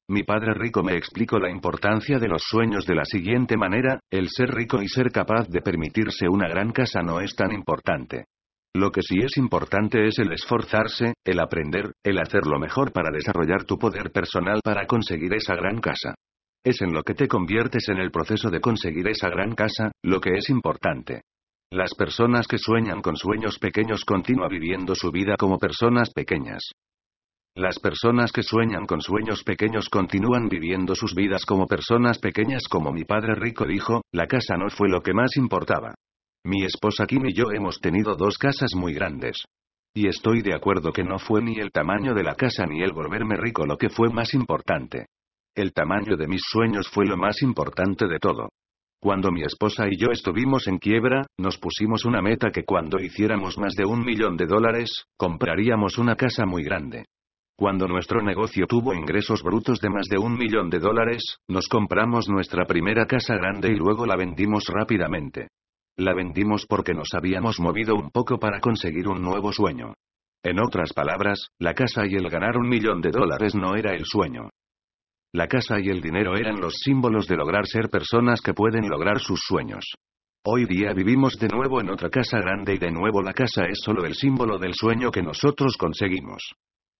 Mi 0.09 0.25
padre 0.25 0.55
rico 0.55 0.83
me 0.83 0.97
explicó 0.97 1.39
la 1.39 1.53
importancia 1.53 2.19
de 2.19 2.27
los 2.27 2.43
sueños 2.43 2.85
de 2.85 2.97
la 2.97 3.05
siguiente 3.05 3.57
manera, 3.57 4.01
el 4.11 4.29
ser 4.29 4.51
rico 4.51 4.83
y 4.83 4.89
ser 4.89 5.13
capaz 5.13 5.47
de 5.49 5.63
permitirse 5.63 6.29
una 6.29 6.49
gran 6.49 6.73
casa 6.73 7.01
no 7.03 7.21
es 7.21 7.37
tan 7.37 7.53
importante. 7.53 8.25
Lo 8.75 8.91
que 8.91 9.03
sí 9.03 9.19
es 9.23 9.37
importante 9.37 10.05
es 10.09 10.19
el 10.19 10.33
esforzarse, 10.33 11.15
el 11.25 11.39
aprender, 11.39 11.93
el 12.03 12.19
hacer 12.19 12.45
lo 12.45 12.59
mejor 12.59 12.91
para 12.91 13.13
desarrollar 13.13 13.63
tu 13.63 13.79
poder 13.79 14.11
personal 14.11 14.61
para 14.65 14.87
conseguir 14.87 15.33
esa 15.33 15.55
gran 15.55 15.81
casa. 15.81 16.17
Es 16.63 16.83
en 16.83 16.93
lo 16.93 17.03
que 17.03 17.15
te 17.15 17.27
conviertes 17.27 17.89
en 17.89 17.99
el 17.99 18.11
proceso 18.11 18.51
de 18.51 18.61
conseguir 18.61 19.09
esa 19.09 19.31
gran 19.31 19.55
casa, 19.55 19.93
lo 20.03 20.21
que 20.21 20.35
es 20.35 20.51
importante. 20.51 21.23
Las 21.73 21.95
personas 21.95 22.47
que 22.47 22.59
sueñan 22.59 23.01
con 23.01 23.17
sueños 23.17 23.59
pequeños 23.59 24.05
continúan 24.05 24.51
viviendo 24.51 24.95
su 24.95 25.11
vida 25.11 25.37
como 25.39 25.59
personas 25.59 26.11
pequeñas. 26.13 26.73
Las 27.57 27.79
personas 27.79 28.31
que 28.31 28.43
sueñan 28.43 28.87
con 28.87 29.01
sueños 29.01 29.43
pequeños 29.43 29.89
continúan 29.89 30.49
viviendo 30.49 30.95
sus 30.95 31.15
vidas 31.15 31.47
como 31.47 31.67
personas 31.67 32.19
pequeñas 32.19 32.65
como 32.69 32.93
mi 32.93 33.05
padre 33.05 33.35
rico 33.37 33.65
dijo, 33.65 34.03
la 34.13 34.27
casa 34.27 34.57
no 34.57 34.69
fue 34.69 34.89
lo 34.89 35.01
que 35.01 35.15
más 35.15 35.37
importaba. 35.37 35.95
Mi 36.45 36.65
esposa 36.65 37.07
Kim 37.07 37.25
y 37.27 37.33
yo 37.33 37.53
hemos 37.53 37.81
tenido 37.81 38.17
dos 38.17 38.37
casas 38.37 38.75
muy 38.75 38.93
grandes. 38.93 39.45
Y 39.95 40.09
estoy 40.09 40.43
de 40.43 40.55
acuerdo 40.55 40.93
que 40.93 41.05
no 41.05 41.19
fue 41.19 41.41
ni 41.43 41.59
el 41.59 41.73
tamaño 41.73 42.15
de 42.15 42.23
la 42.23 42.35
casa 42.35 42.67
ni 42.67 42.83
el 42.83 42.93
volverme 42.93 43.37
rico 43.37 43.65
lo 43.65 43.79
que 43.79 43.89
fue 43.89 44.11
más 44.11 44.35
importante. 44.35 45.07
El 45.57 45.73
tamaño 45.73 46.17
de 46.17 46.29
mis 46.29 46.43
sueños 46.45 46.89
fue 46.89 47.07
lo 47.07 47.17
más 47.17 47.43
importante 47.43 48.07
de 48.07 48.19
todo. 48.21 48.51
Cuando 49.03 49.33
mi 49.33 49.43
esposa 49.43 49.89
y 49.91 49.97
yo 49.99 50.11
estuvimos 50.13 50.69
en 50.69 50.79
quiebra, 50.79 51.27
nos 51.39 51.59
pusimos 51.59 52.05
una 52.05 52.23
meta 52.23 52.51
que 52.51 52.65
cuando 52.65 53.01
hiciéramos 53.01 53.59
más 53.59 53.75
de 53.75 53.85
un 53.85 54.05
millón 54.05 54.37
de 54.37 54.47
dólares, 54.47 55.07
compraríamos 55.17 55.99
una 55.99 56.15
casa 56.15 56.47
muy 56.47 56.63
grande. 56.63 57.07
Cuando 57.57 57.89
nuestro 57.89 58.23
negocio 58.23 58.67
tuvo 58.67 58.95
ingresos 58.95 59.43
brutos 59.43 59.81
de 59.81 59.91
más 59.91 60.07
de 60.07 60.19
un 60.19 60.39
millón 60.39 60.71
de 60.71 60.79
dólares, 60.79 61.39
nos 61.49 61.67
compramos 61.67 62.29
nuestra 62.29 62.65
primera 62.65 63.07
casa 63.07 63.35
grande 63.35 63.73
y 63.73 63.75
luego 63.75 64.07
la 64.07 64.17
vendimos 64.17 64.67
rápidamente. 64.69 65.49
La 65.97 66.15
vendimos 66.15 66.65
porque 66.67 66.95
nos 66.95 67.13
habíamos 67.13 67.59
movido 67.59 67.97
un 67.97 68.11
poco 68.11 68.39
para 68.39 68.61
conseguir 68.61 69.09
un 69.09 69.21
nuevo 69.21 69.53
sueño. 69.53 69.95
En 70.45 70.61
otras 70.61 70.93
palabras, 70.93 71.49
la 71.59 71.75
casa 71.75 72.07
y 72.07 72.15
el 72.15 72.31
ganar 72.31 72.57
un 72.57 72.69
millón 72.69 73.01
de 73.01 73.11
dólares 73.11 73.55
no 73.55 73.75
era 73.75 73.95
el 73.95 74.05
sueño. 74.05 74.49
La 75.33 75.47
casa 75.47 75.79
y 75.81 75.89
el 75.89 76.01
dinero 76.01 76.37
eran 76.37 76.61
los 76.61 76.75
símbolos 76.83 77.29
de 77.29 77.37
lograr 77.37 77.65
ser 77.65 77.89
personas 77.89 78.41
que 78.41 78.53
pueden 78.53 78.89
lograr 78.89 79.21
sus 79.21 79.39
sueños. 79.47 79.85
Hoy 80.45 80.65
día 80.65 80.93
vivimos 80.93 81.39
de 81.39 81.47
nuevo 81.47 81.81
en 81.81 81.89
otra 81.89 82.11
casa 82.11 82.39
grande 82.41 82.75
y 82.75 82.79
de 82.79 82.91
nuevo 82.91 83.23
la 83.23 83.33
casa 83.33 83.67
es 83.67 83.79
solo 83.85 84.05
el 84.05 84.15
símbolo 84.15 84.59
del 84.59 84.75
sueño 84.75 85.13
que 85.13 85.23
nosotros 85.23 85.77
conseguimos. 85.77 86.55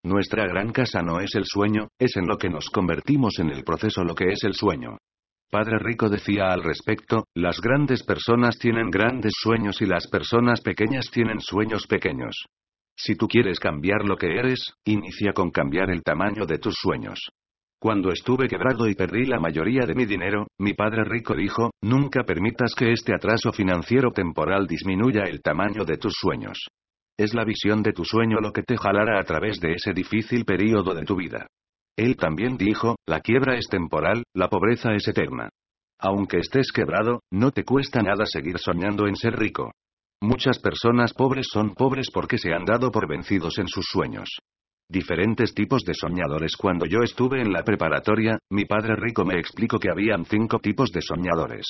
Nuestra 0.05 0.47
gran 0.47 0.71
casa 0.71 1.03
no 1.03 1.21
es 1.21 1.35
el 1.35 1.45
sueño, 1.45 1.89
es 1.99 2.17
en 2.17 2.29
lo 2.29 2.39
que 2.39 2.49
nos 2.49 2.71
convertimos 2.71 3.41
en 3.41 3.51
el 3.51 3.65
proceso 3.65 4.05
lo 4.05 4.15
que 4.15 4.27
es 4.29 4.45
el 4.45 4.55
sueño. 4.55 4.99
Padre 5.51 5.81
Rico 5.81 6.09
decía 6.09 6.53
al 6.53 6.63
respecto, 6.63 7.25
las 7.35 7.61
grandes 7.61 8.05
personas 8.05 8.59
tienen 8.61 8.91
grandes 8.91 9.33
sueños 9.35 9.83
y 9.83 9.87
las 9.87 10.07
personas 10.07 10.61
pequeñas 10.61 11.11
tienen 11.11 11.41
sueños 11.41 11.89
pequeños. 11.89 12.45
Si 12.97 13.17
tú 13.17 13.27
quieres 13.27 13.59
cambiar 13.59 14.05
lo 14.05 14.17
que 14.17 14.39
eres, 14.39 14.73
inicia 14.85 15.33
con 15.33 15.51
cambiar 15.51 15.91
el 15.91 16.03
tamaño 16.05 16.47
de 16.47 16.59
tus 16.59 16.77
sueños. 16.81 17.19
Cuando 17.83 18.13
estuve 18.13 18.47
quebrado 18.47 18.87
y 18.89 18.95
perdí 18.95 19.25
la 19.25 19.41
mayoría 19.41 19.87
de 19.87 19.95
mi 19.95 20.05
dinero, 20.05 20.49
mi 20.59 20.75
padre 20.75 21.03
rico 21.03 21.35
dijo, 21.35 21.71
nunca 21.81 22.25
permitas 22.25 22.75
que 22.75 22.93
este 22.93 23.15
atraso 23.15 23.53
financiero 23.53 24.11
temporal 24.11 24.67
disminuya 24.67 25.23
el 25.25 25.41
tamaño 25.41 25.87
de 25.87 25.97
tus 25.97 26.13
sueños. 26.13 26.69
Es 27.19 27.33
la 27.33 27.43
visión 27.43 27.83
de 27.83 27.95
tu 27.95 28.05
sueño 28.05 28.39
lo 28.39 28.53
que 28.53 28.65
te 28.65 28.77
jalará 28.77 29.19
a 29.19 29.25
través 29.25 29.61
de 29.61 29.73
ese 29.73 29.95
difícil 29.95 30.45
período 30.45 30.93
de 30.93 31.07
tu 31.07 31.17
vida. 31.17 31.47
Él 31.97 32.17
también 32.17 32.59
dijo, 32.59 32.97
la 33.07 33.21
quiebra 33.21 33.57
es 33.57 33.67
temporal, 33.69 34.25
la 34.35 34.49
pobreza 34.51 34.93
es 34.93 35.09
eterna. 35.09 35.49
Aunque 35.99 36.37
estés 36.37 36.73
quebrado, 36.73 37.21
no 37.33 37.51
te 37.51 37.65
cuesta 37.65 38.03
nada 38.03 38.27
seguir 38.27 38.59
soñando 38.59 39.07
en 39.07 39.17
ser 39.17 39.39
rico. 39.39 39.73
Muchas 40.21 40.59
personas 40.59 41.15
pobres 41.15 41.47
son 41.51 41.73
pobres 41.75 42.11
porque 42.13 42.37
se 42.37 42.53
han 42.53 42.67
dado 42.67 42.91
por 42.91 43.09
vencidos 43.09 43.59
en 43.59 43.69
sus 43.69 43.87
sueños 43.87 44.29
diferentes 44.91 45.55
tipos 45.55 45.83
de 45.85 45.95
soñadores. 45.95 46.57
Cuando 46.57 46.85
yo 46.85 47.01
estuve 47.03 47.41
en 47.41 47.53
la 47.53 47.63
preparatoria, 47.63 48.39
mi 48.51 48.65
padre 48.65 48.97
rico 48.97 49.25
me 49.25 49.39
explicó 49.39 49.79
que 49.79 49.91
habían 49.91 50.25
cinco 50.25 50.59
tipos 50.59 50.91
de 50.91 51.01
soñadores. 51.01 51.67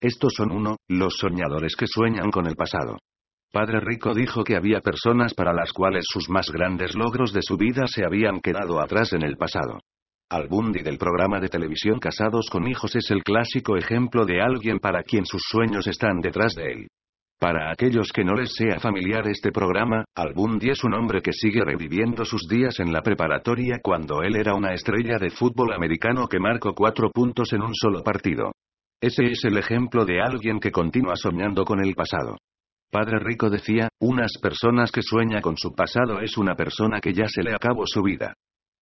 Estos 0.00 0.34
son 0.36 0.52
uno, 0.52 0.76
los 0.88 1.16
soñadores 1.16 1.74
que 1.76 1.86
sueñan 1.86 2.30
con 2.30 2.46
el 2.46 2.56
pasado. 2.56 2.98
Padre 3.52 3.80
Rico 3.80 4.12
dijo 4.12 4.44
que 4.44 4.56
había 4.56 4.80
personas 4.80 5.32
para 5.32 5.54
las 5.54 5.72
cuales 5.72 6.04
sus 6.06 6.28
más 6.28 6.50
grandes 6.50 6.94
logros 6.94 7.32
de 7.32 7.40
su 7.40 7.56
vida 7.56 7.86
se 7.86 8.04
habían 8.04 8.40
quedado 8.40 8.80
atrás 8.80 9.14
en 9.14 9.22
el 9.22 9.36
pasado. 9.36 9.80
Al 10.28 10.48
Bundy 10.48 10.82
del 10.82 10.98
programa 10.98 11.40
de 11.40 11.48
televisión 11.48 11.98
Casados 11.98 12.50
con 12.50 12.66
Hijos 12.68 12.94
es 12.96 13.10
el 13.10 13.22
clásico 13.22 13.76
ejemplo 13.76 14.26
de 14.26 14.42
alguien 14.42 14.78
para 14.78 15.02
quien 15.02 15.24
sus 15.24 15.40
sueños 15.48 15.86
están 15.86 16.20
detrás 16.20 16.52
de 16.54 16.72
él. 16.72 16.88
Para 17.38 17.70
aquellos 17.70 18.12
que 18.14 18.24
no 18.24 18.34
les 18.34 18.54
sea 18.54 18.80
familiar 18.80 19.28
este 19.28 19.52
programa, 19.52 20.06
Albundi 20.14 20.70
es 20.70 20.82
un 20.84 20.94
hombre 20.94 21.20
que 21.20 21.34
sigue 21.34 21.62
reviviendo 21.62 22.24
sus 22.24 22.48
días 22.48 22.80
en 22.80 22.94
la 22.94 23.02
preparatoria 23.02 23.80
cuando 23.82 24.22
él 24.22 24.36
era 24.36 24.54
una 24.54 24.72
estrella 24.72 25.18
de 25.18 25.28
fútbol 25.28 25.74
americano 25.74 26.28
que 26.28 26.40
marcó 26.40 26.74
cuatro 26.74 27.10
puntos 27.10 27.52
en 27.52 27.60
un 27.60 27.74
solo 27.74 28.02
partido. 28.02 28.52
Ese 29.02 29.24
es 29.24 29.44
el 29.44 29.58
ejemplo 29.58 30.06
de 30.06 30.22
alguien 30.22 30.58
que 30.58 30.72
continúa 30.72 31.14
soñando 31.16 31.66
con 31.66 31.84
el 31.84 31.94
pasado. 31.94 32.38
Padre 32.90 33.18
Rico 33.18 33.50
decía, 33.50 33.90
unas 34.00 34.32
personas 34.40 34.90
que 34.90 35.02
sueña 35.02 35.42
con 35.42 35.58
su 35.58 35.74
pasado 35.74 36.20
es 36.20 36.38
una 36.38 36.54
persona 36.54 37.00
que 37.00 37.12
ya 37.12 37.28
se 37.28 37.42
le 37.42 37.54
acabó 37.54 37.82
su 37.86 38.02
vida. 38.02 38.32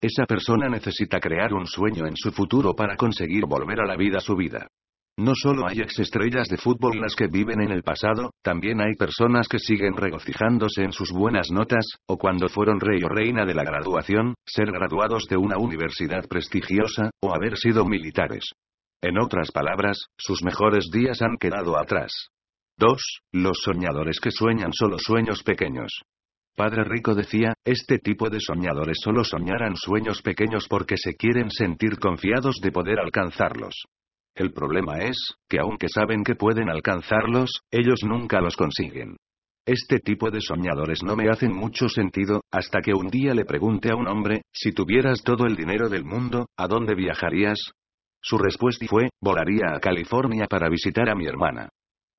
Esa 0.00 0.26
persona 0.26 0.68
necesita 0.68 1.18
crear 1.18 1.52
un 1.54 1.66
sueño 1.66 2.06
en 2.06 2.14
su 2.14 2.30
futuro 2.30 2.74
para 2.74 2.94
conseguir 2.96 3.46
volver 3.46 3.80
a 3.80 3.86
la 3.86 3.96
vida 3.96 4.20
su 4.20 4.36
vida. 4.36 4.68
No 5.16 5.32
solo 5.36 5.68
hay 5.68 5.80
estrellas 5.80 6.48
de 6.48 6.56
fútbol 6.56 7.00
las 7.00 7.14
que 7.14 7.28
viven 7.28 7.60
en 7.60 7.70
el 7.70 7.84
pasado, 7.84 8.32
también 8.42 8.80
hay 8.80 8.94
personas 8.96 9.46
que 9.46 9.60
siguen 9.60 9.96
regocijándose 9.96 10.82
en 10.82 10.90
sus 10.90 11.12
buenas 11.12 11.52
notas, 11.52 11.86
o 12.08 12.18
cuando 12.18 12.48
fueron 12.48 12.80
rey 12.80 13.00
o 13.04 13.08
reina 13.08 13.46
de 13.46 13.54
la 13.54 13.62
graduación, 13.62 14.34
ser 14.44 14.72
graduados 14.72 15.26
de 15.30 15.36
una 15.36 15.56
universidad 15.56 16.26
prestigiosa, 16.28 17.10
o 17.22 17.32
haber 17.32 17.56
sido 17.56 17.84
militares. 17.84 18.50
En 19.00 19.16
otras 19.20 19.52
palabras, 19.52 20.06
sus 20.18 20.42
mejores 20.42 20.90
días 20.90 21.22
han 21.22 21.36
quedado 21.36 21.78
atrás. 21.78 22.30
2. 22.78 23.20
Los 23.34 23.58
soñadores 23.62 24.18
que 24.18 24.32
sueñan 24.32 24.72
solo 24.72 24.98
sueños 24.98 25.44
pequeños. 25.44 26.02
Padre 26.56 26.82
Rico 26.82 27.14
decía, 27.14 27.54
este 27.64 27.98
tipo 27.98 28.30
de 28.30 28.40
soñadores 28.40 28.98
solo 29.00 29.22
soñarán 29.22 29.76
sueños 29.76 30.22
pequeños 30.22 30.66
porque 30.68 30.96
se 30.96 31.14
quieren 31.14 31.50
sentir 31.50 32.00
confiados 32.00 32.56
de 32.60 32.72
poder 32.72 32.98
alcanzarlos. 32.98 33.84
El 34.34 34.52
problema 34.52 34.98
es, 34.98 35.16
que 35.48 35.60
aunque 35.60 35.88
saben 35.88 36.24
que 36.24 36.34
pueden 36.34 36.68
alcanzarlos, 36.68 37.60
ellos 37.70 38.00
nunca 38.04 38.40
los 38.40 38.56
consiguen. 38.56 39.16
Este 39.66 39.98
tipo 39.98 40.30
de 40.30 40.40
soñadores 40.40 41.02
no 41.02 41.16
me 41.16 41.30
hacen 41.30 41.54
mucho 41.54 41.88
sentido, 41.88 42.42
hasta 42.50 42.80
que 42.80 42.92
un 42.92 43.08
día 43.08 43.32
le 43.32 43.44
pregunté 43.44 43.92
a 43.92 43.96
un 43.96 44.08
hombre, 44.08 44.42
si 44.52 44.72
tuvieras 44.72 45.22
todo 45.22 45.46
el 45.46 45.56
dinero 45.56 45.88
del 45.88 46.04
mundo, 46.04 46.46
¿a 46.58 46.66
dónde 46.66 46.94
viajarías? 46.94 47.72
Su 48.20 48.36
respuesta 48.36 48.84
fue, 48.86 49.08
volaría 49.22 49.74
a 49.74 49.80
California 49.80 50.46
para 50.50 50.68
visitar 50.68 51.08
a 51.08 51.14
mi 51.14 51.26
hermana. 51.26 51.68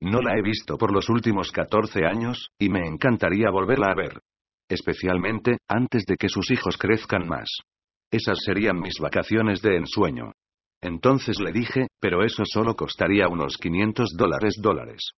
No 0.00 0.20
la 0.20 0.36
he 0.36 0.42
visto 0.42 0.76
por 0.76 0.92
los 0.92 1.08
últimos 1.08 1.52
14 1.52 2.04
años, 2.04 2.48
y 2.58 2.68
me 2.68 2.86
encantaría 2.86 3.50
volverla 3.50 3.92
a 3.92 3.94
ver. 3.94 4.20
Especialmente, 4.68 5.58
antes 5.68 6.04
de 6.06 6.16
que 6.16 6.28
sus 6.28 6.50
hijos 6.50 6.76
crezcan 6.76 7.28
más. 7.28 7.48
Esas 8.10 8.38
serían 8.44 8.80
mis 8.80 8.98
vacaciones 8.98 9.62
de 9.62 9.76
ensueño. 9.76 10.32
Entonces 10.86 11.40
le 11.40 11.50
dije, 11.50 11.88
pero 12.00 12.22
eso 12.22 12.44
solo 12.44 12.76
costaría 12.76 13.26
unos 13.26 13.56
500 13.56 14.10
dólares 14.16 14.54
dólares. 14.62 15.10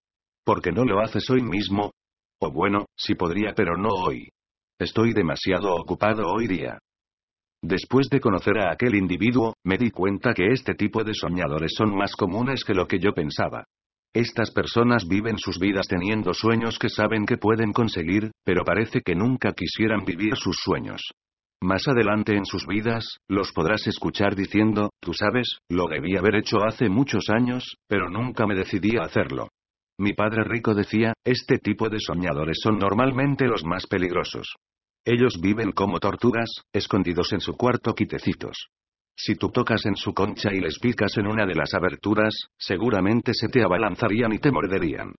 ¿Por 0.46 0.62
qué 0.62 0.72
no 0.72 0.86
lo 0.86 1.02
haces 1.02 1.30
hoy 1.30 1.42
mismo? 1.42 1.92
O 2.40 2.52
bueno, 2.52 2.86
sí 2.96 3.16
podría, 3.16 3.52
pero 3.54 3.76
no 3.76 3.90
hoy. 3.90 4.30
Estoy 4.80 5.12
demasiado 5.12 5.76
ocupado 5.76 6.32
hoy 6.32 6.48
día. 6.48 6.80
Después 7.62 8.08
de 8.10 8.22
conocer 8.22 8.60
a 8.60 8.72
aquel 8.72 8.96
individuo, 8.96 9.56
me 9.66 9.78
di 9.78 9.92
cuenta 9.92 10.34
que 10.34 10.54
este 10.54 10.74
tipo 10.74 11.04
de 11.04 11.14
soñadores 11.14 11.74
son 11.76 11.94
más 11.98 12.16
comunes 12.16 12.64
que 12.64 12.74
lo 12.74 12.88
que 12.88 13.00
yo 13.00 13.12
pensaba. 13.12 13.66
Estas 14.14 14.52
personas 14.52 15.06
viven 15.06 15.38
sus 15.38 15.60
vidas 15.60 15.90
teniendo 15.90 16.34
sueños 16.34 16.80
que 16.80 16.88
saben 16.88 17.26
que 17.26 17.36
pueden 17.36 17.74
conseguir, 17.74 18.32
pero 18.46 18.64
parece 18.64 19.02
que 19.02 19.16
nunca 19.16 19.52
quisieran 19.52 20.06
vivir 20.06 20.38
sus 20.38 20.56
sueños. 20.64 21.02
Más 21.62 21.88
adelante 21.88 22.36
en 22.36 22.46
sus 22.46 22.68
vidas, 22.68 23.18
los 23.28 23.52
podrás 23.52 23.88
escuchar 23.88 24.36
diciendo, 24.36 24.92
tú 25.02 25.14
sabes, 25.14 25.58
lo 25.70 25.88
debí 25.88 26.16
haber 26.16 26.36
hecho 26.36 26.64
hace 26.64 26.88
muchos 26.88 27.30
años, 27.30 27.78
pero 27.88 28.10
nunca 28.10 28.46
me 28.46 28.56
decidí 28.56 28.96
a 28.98 29.06
hacerlo. 29.06 29.50
Mi 30.00 30.14
padre 30.14 30.44
rico 30.44 30.76
decía, 30.76 31.14
este 31.26 31.58
tipo 31.58 31.90
de 31.90 32.00
soñadores 32.00 32.60
son 32.62 32.78
normalmente 32.78 33.48
los 33.48 33.66
más 33.66 33.88
peligrosos. 33.88 34.54
Ellos 35.04 35.40
viven 35.42 35.72
como 35.72 36.00
tortugas, 36.00 36.62
escondidos 36.72 37.34
en 37.34 37.40
su 37.40 37.54
cuarto 37.54 37.96
quitecitos. 37.96 38.68
Si 39.16 39.34
tú 39.34 39.50
tocas 39.50 39.84
en 39.88 39.96
su 39.96 40.14
concha 40.14 40.54
y 40.54 40.60
les 40.60 40.78
picas 40.78 41.18
en 41.18 41.26
una 41.26 41.48
de 41.48 41.56
las 41.56 41.74
aberturas, 41.74 42.36
seguramente 42.60 43.34
se 43.34 43.48
te 43.48 43.64
abalanzarían 43.64 44.32
y 44.34 44.38
te 44.38 44.52
morderían. 44.52 45.16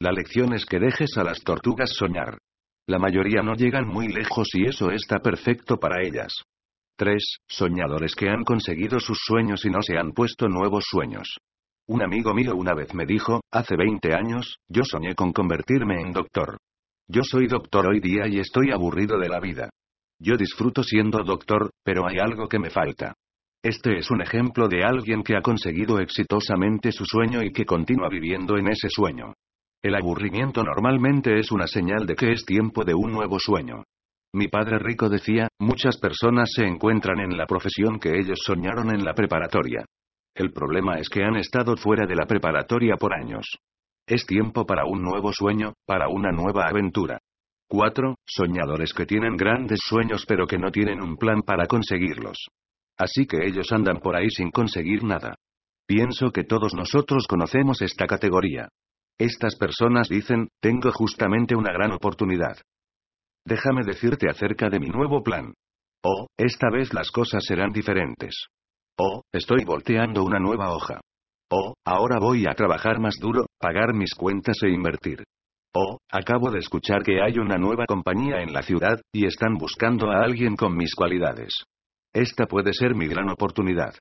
La 0.00 0.10
lección 0.10 0.54
es 0.54 0.64
que 0.64 0.78
dejes 0.78 1.18
a 1.18 1.24
las 1.24 1.40
tortugas 1.42 1.90
soñar. 1.92 2.38
La 2.88 2.98
mayoría 2.98 3.42
no 3.42 3.54
llegan 3.54 3.86
muy 3.86 4.08
lejos 4.08 4.48
y 4.54 4.64
eso 4.66 4.90
está 4.90 5.20
perfecto 5.20 5.76
para 5.76 6.02
ellas. 6.02 6.32
3. 6.96 7.38
Soñadores 7.48 8.14
que 8.14 8.28
han 8.28 8.44
conseguido 8.44 8.98
sus 8.98 9.18
sueños 9.24 9.64
y 9.64 9.70
no 9.70 9.82
se 9.82 9.96
han 9.96 10.12
puesto 10.12 10.48
nuevos 10.48 10.84
sueños. 10.88 11.38
Un 11.86 12.02
amigo 12.02 12.34
mío 12.34 12.54
una 12.56 12.74
vez 12.74 12.92
me 12.94 13.06
dijo, 13.06 13.40
hace 13.50 13.76
20 13.76 14.14
años, 14.14 14.56
yo 14.68 14.82
soñé 14.84 15.14
con 15.14 15.32
convertirme 15.32 16.00
en 16.00 16.12
doctor. 16.12 16.58
Yo 17.08 17.22
soy 17.22 17.46
doctor 17.46 17.86
hoy 17.86 18.00
día 18.00 18.26
y 18.26 18.38
estoy 18.38 18.70
aburrido 18.72 19.18
de 19.18 19.28
la 19.28 19.40
vida. 19.40 19.70
Yo 20.18 20.36
disfruto 20.36 20.82
siendo 20.82 21.22
doctor, 21.24 21.70
pero 21.84 22.06
hay 22.06 22.18
algo 22.18 22.48
que 22.48 22.58
me 22.58 22.70
falta. 22.70 23.14
Este 23.62 23.98
es 23.98 24.10
un 24.10 24.22
ejemplo 24.22 24.68
de 24.68 24.84
alguien 24.84 25.22
que 25.22 25.36
ha 25.36 25.40
conseguido 25.40 26.00
exitosamente 26.00 26.90
su 26.90 27.04
sueño 27.04 27.42
y 27.42 27.52
que 27.52 27.64
continúa 27.64 28.08
viviendo 28.08 28.56
en 28.56 28.68
ese 28.68 28.88
sueño. 28.88 29.34
El 29.82 29.96
aburrimiento 29.96 30.62
normalmente 30.62 31.40
es 31.40 31.50
una 31.50 31.66
señal 31.66 32.06
de 32.06 32.14
que 32.14 32.30
es 32.30 32.44
tiempo 32.44 32.84
de 32.84 32.94
un 32.94 33.10
nuevo 33.10 33.40
sueño. 33.40 33.82
Mi 34.32 34.46
padre 34.46 34.78
rico 34.78 35.08
decía, 35.08 35.48
muchas 35.58 35.98
personas 35.98 36.50
se 36.54 36.64
encuentran 36.64 37.18
en 37.18 37.36
la 37.36 37.46
profesión 37.46 37.98
que 37.98 38.16
ellos 38.16 38.38
soñaron 38.44 38.94
en 38.94 39.04
la 39.04 39.12
preparatoria. 39.12 39.84
El 40.36 40.52
problema 40.52 40.98
es 40.98 41.08
que 41.08 41.24
han 41.24 41.34
estado 41.34 41.76
fuera 41.76 42.06
de 42.06 42.14
la 42.14 42.26
preparatoria 42.26 42.96
por 42.96 43.12
años. 43.12 43.44
Es 44.06 44.24
tiempo 44.24 44.64
para 44.64 44.86
un 44.86 45.02
nuevo 45.02 45.32
sueño, 45.32 45.74
para 45.84 46.08
una 46.08 46.30
nueva 46.30 46.68
aventura. 46.68 47.18
4. 47.68 48.14
Soñadores 48.24 48.94
que 48.94 49.04
tienen 49.04 49.36
grandes 49.36 49.80
sueños 49.82 50.24
pero 50.26 50.46
que 50.46 50.58
no 50.58 50.70
tienen 50.70 51.02
un 51.02 51.16
plan 51.16 51.42
para 51.42 51.66
conseguirlos. 51.66 52.38
Así 52.96 53.26
que 53.26 53.44
ellos 53.44 53.72
andan 53.72 53.98
por 53.98 54.14
ahí 54.14 54.30
sin 54.30 54.52
conseguir 54.52 55.02
nada. 55.02 55.34
Pienso 55.86 56.30
que 56.30 56.44
todos 56.44 56.72
nosotros 56.72 57.26
conocemos 57.26 57.82
esta 57.82 58.06
categoría. 58.06 58.68
Estas 59.22 59.54
personas 59.54 60.08
dicen, 60.08 60.48
tengo 60.60 60.90
justamente 60.90 61.54
una 61.54 61.72
gran 61.72 61.92
oportunidad. 61.92 62.56
Déjame 63.46 63.84
decirte 63.84 64.28
acerca 64.28 64.68
de 64.68 64.80
mi 64.80 64.88
nuevo 64.88 65.22
plan. 65.22 65.54
Oh, 66.02 66.26
esta 66.36 66.70
vez 66.70 66.92
las 66.92 67.12
cosas 67.12 67.44
serán 67.46 67.70
diferentes. 67.70 68.34
Oh, 68.98 69.22
estoy 69.32 69.64
volteando 69.64 70.24
una 70.24 70.40
nueva 70.40 70.74
hoja. 70.74 71.00
Oh, 71.52 71.74
ahora 71.86 72.18
voy 72.18 72.46
a 72.48 72.54
trabajar 72.54 72.98
más 72.98 73.14
duro, 73.20 73.46
pagar 73.60 73.94
mis 73.94 74.12
cuentas 74.12 74.56
e 74.64 74.70
invertir. 74.70 75.22
Oh, 75.72 75.98
acabo 76.10 76.50
de 76.50 76.58
escuchar 76.58 77.04
que 77.04 77.22
hay 77.22 77.38
una 77.38 77.58
nueva 77.58 77.86
compañía 77.86 78.42
en 78.42 78.52
la 78.52 78.62
ciudad, 78.62 79.00
y 79.14 79.26
están 79.26 79.54
buscando 79.54 80.10
a 80.10 80.24
alguien 80.24 80.56
con 80.56 80.76
mis 80.76 80.96
cualidades. 80.96 81.62
Esta 82.12 82.46
puede 82.46 82.72
ser 82.72 82.96
mi 82.96 83.06
gran 83.06 83.30
oportunidad. 83.30 83.94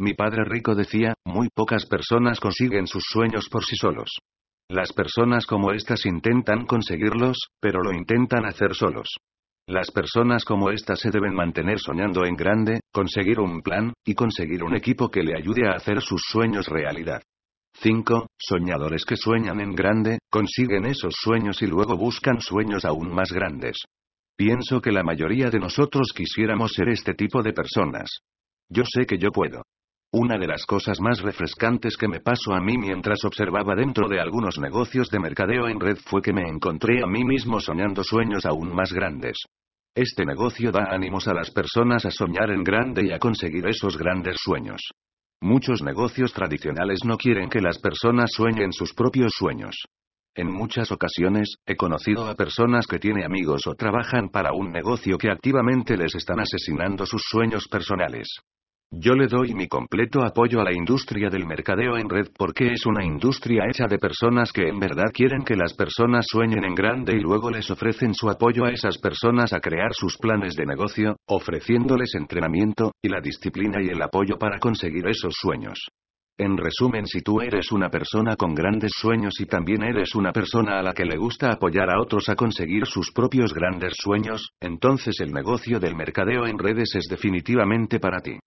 Mi 0.00 0.14
padre 0.14 0.44
rico 0.46 0.74
decía, 0.74 1.12
muy 1.26 1.50
pocas 1.54 1.84
personas 1.84 2.40
consiguen 2.40 2.86
sus 2.86 3.04
sueños 3.06 3.50
por 3.50 3.64
sí 3.64 3.76
solos. 3.76 4.08
Las 4.72 4.90
personas 4.94 5.44
como 5.44 5.72
estas 5.72 6.06
intentan 6.06 6.64
conseguirlos, 6.64 7.36
pero 7.60 7.82
lo 7.82 7.92
intentan 7.92 8.46
hacer 8.46 8.74
solos. 8.74 9.18
Las 9.68 9.90
personas 9.90 10.46
como 10.46 10.70
estas 10.70 10.98
se 10.98 11.10
deben 11.10 11.34
mantener 11.34 11.78
soñando 11.78 12.24
en 12.24 12.36
grande, 12.36 12.80
conseguir 12.90 13.38
un 13.38 13.60
plan, 13.60 13.92
y 14.02 14.14
conseguir 14.14 14.64
un 14.64 14.74
equipo 14.74 15.10
que 15.10 15.22
le 15.22 15.36
ayude 15.36 15.68
a 15.68 15.72
hacer 15.72 16.00
sus 16.00 16.22
sueños 16.26 16.68
realidad. 16.68 17.20
5. 17.82 18.28
Soñadores 18.38 19.04
que 19.04 19.18
sueñan 19.18 19.60
en 19.60 19.74
grande, 19.74 20.20
consiguen 20.30 20.86
esos 20.86 21.16
sueños 21.20 21.60
y 21.60 21.66
luego 21.66 21.98
buscan 21.98 22.40
sueños 22.40 22.86
aún 22.86 23.12
más 23.12 23.30
grandes. 23.30 23.76
Pienso 24.38 24.80
que 24.80 24.90
la 24.90 25.02
mayoría 25.02 25.50
de 25.50 25.58
nosotros 25.58 26.14
quisiéramos 26.16 26.72
ser 26.72 26.88
este 26.88 27.12
tipo 27.12 27.42
de 27.42 27.52
personas. 27.52 28.20
Yo 28.70 28.84
sé 28.86 29.04
que 29.04 29.18
yo 29.18 29.32
puedo. 29.32 29.64
Una 30.14 30.36
de 30.36 30.46
las 30.46 30.66
cosas 30.66 31.00
más 31.00 31.22
refrescantes 31.22 31.96
que 31.96 32.06
me 32.06 32.20
pasó 32.20 32.52
a 32.52 32.60
mí 32.60 32.76
mientras 32.76 33.24
observaba 33.24 33.74
dentro 33.74 34.10
de 34.10 34.20
algunos 34.20 34.58
negocios 34.58 35.08
de 35.08 35.18
mercadeo 35.18 35.68
en 35.68 35.80
red 35.80 35.96
fue 35.96 36.20
que 36.20 36.34
me 36.34 36.46
encontré 36.46 37.02
a 37.02 37.06
mí 37.06 37.24
mismo 37.24 37.60
soñando 37.60 38.04
sueños 38.04 38.44
aún 38.44 38.74
más 38.74 38.92
grandes. 38.92 39.38
Este 39.94 40.26
negocio 40.26 40.70
da 40.70 40.88
ánimos 40.90 41.28
a 41.28 41.32
las 41.32 41.50
personas 41.50 42.04
a 42.04 42.10
soñar 42.10 42.50
en 42.50 42.62
grande 42.62 43.06
y 43.06 43.12
a 43.12 43.18
conseguir 43.18 43.66
esos 43.66 43.96
grandes 43.96 44.36
sueños. 44.38 44.82
Muchos 45.40 45.80
negocios 45.82 46.34
tradicionales 46.34 47.06
no 47.06 47.16
quieren 47.16 47.48
que 47.48 47.62
las 47.62 47.78
personas 47.78 48.32
sueñen 48.32 48.74
sus 48.74 48.92
propios 48.92 49.32
sueños. 49.34 49.76
En 50.34 50.52
muchas 50.52 50.92
ocasiones, 50.92 51.54
he 51.64 51.74
conocido 51.74 52.28
a 52.28 52.34
personas 52.34 52.86
que 52.86 52.98
tienen 52.98 53.24
amigos 53.24 53.66
o 53.66 53.74
trabajan 53.76 54.28
para 54.28 54.52
un 54.52 54.72
negocio 54.72 55.16
que 55.16 55.30
activamente 55.30 55.96
les 55.96 56.14
están 56.14 56.40
asesinando 56.40 57.06
sus 57.06 57.22
sueños 57.30 57.66
personales. 57.66 58.28
Yo 58.94 59.14
le 59.14 59.26
doy 59.26 59.54
mi 59.54 59.68
completo 59.68 60.22
apoyo 60.22 60.60
a 60.60 60.64
la 60.64 60.72
industria 60.74 61.30
del 61.30 61.46
mercadeo 61.46 61.96
en 61.96 62.10
red 62.10 62.28
porque 62.36 62.72
es 62.72 62.84
una 62.84 63.02
industria 63.02 63.64
hecha 63.66 63.86
de 63.86 63.98
personas 63.98 64.52
que 64.52 64.68
en 64.68 64.78
verdad 64.78 65.10
quieren 65.14 65.44
que 65.44 65.56
las 65.56 65.72
personas 65.72 66.26
sueñen 66.28 66.62
en 66.62 66.74
grande 66.74 67.16
y 67.16 67.20
luego 67.20 67.48
les 67.48 67.70
ofrecen 67.70 68.12
su 68.12 68.28
apoyo 68.28 68.66
a 68.66 68.70
esas 68.70 68.98
personas 68.98 69.54
a 69.54 69.60
crear 69.60 69.94
sus 69.94 70.18
planes 70.18 70.56
de 70.56 70.66
negocio, 70.66 71.16
ofreciéndoles 71.26 72.14
entrenamiento, 72.16 72.92
y 73.00 73.08
la 73.08 73.22
disciplina 73.22 73.80
y 73.80 73.88
el 73.88 74.02
apoyo 74.02 74.36
para 74.38 74.58
conseguir 74.58 75.08
esos 75.08 75.32
sueños. 75.40 75.88
En 76.36 76.58
resumen, 76.58 77.06
si 77.06 77.22
tú 77.22 77.40
eres 77.40 77.72
una 77.72 77.88
persona 77.88 78.36
con 78.36 78.54
grandes 78.54 78.92
sueños 78.94 79.40
y 79.40 79.46
también 79.46 79.84
eres 79.84 80.14
una 80.14 80.32
persona 80.34 80.78
a 80.78 80.82
la 80.82 80.92
que 80.92 81.06
le 81.06 81.16
gusta 81.16 81.50
apoyar 81.50 81.88
a 81.88 81.98
otros 81.98 82.28
a 82.28 82.36
conseguir 82.36 82.84
sus 82.84 83.10
propios 83.10 83.54
grandes 83.54 83.94
sueños, 83.96 84.50
entonces 84.60 85.18
el 85.20 85.32
negocio 85.32 85.80
del 85.80 85.96
mercadeo 85.96 86.46
en 86.46 86.58
redes 86.58 86.94
es 86.94 87.06
definitivamente 87.08 87.98
para 87.98 88.20
ti. 88.20 88.38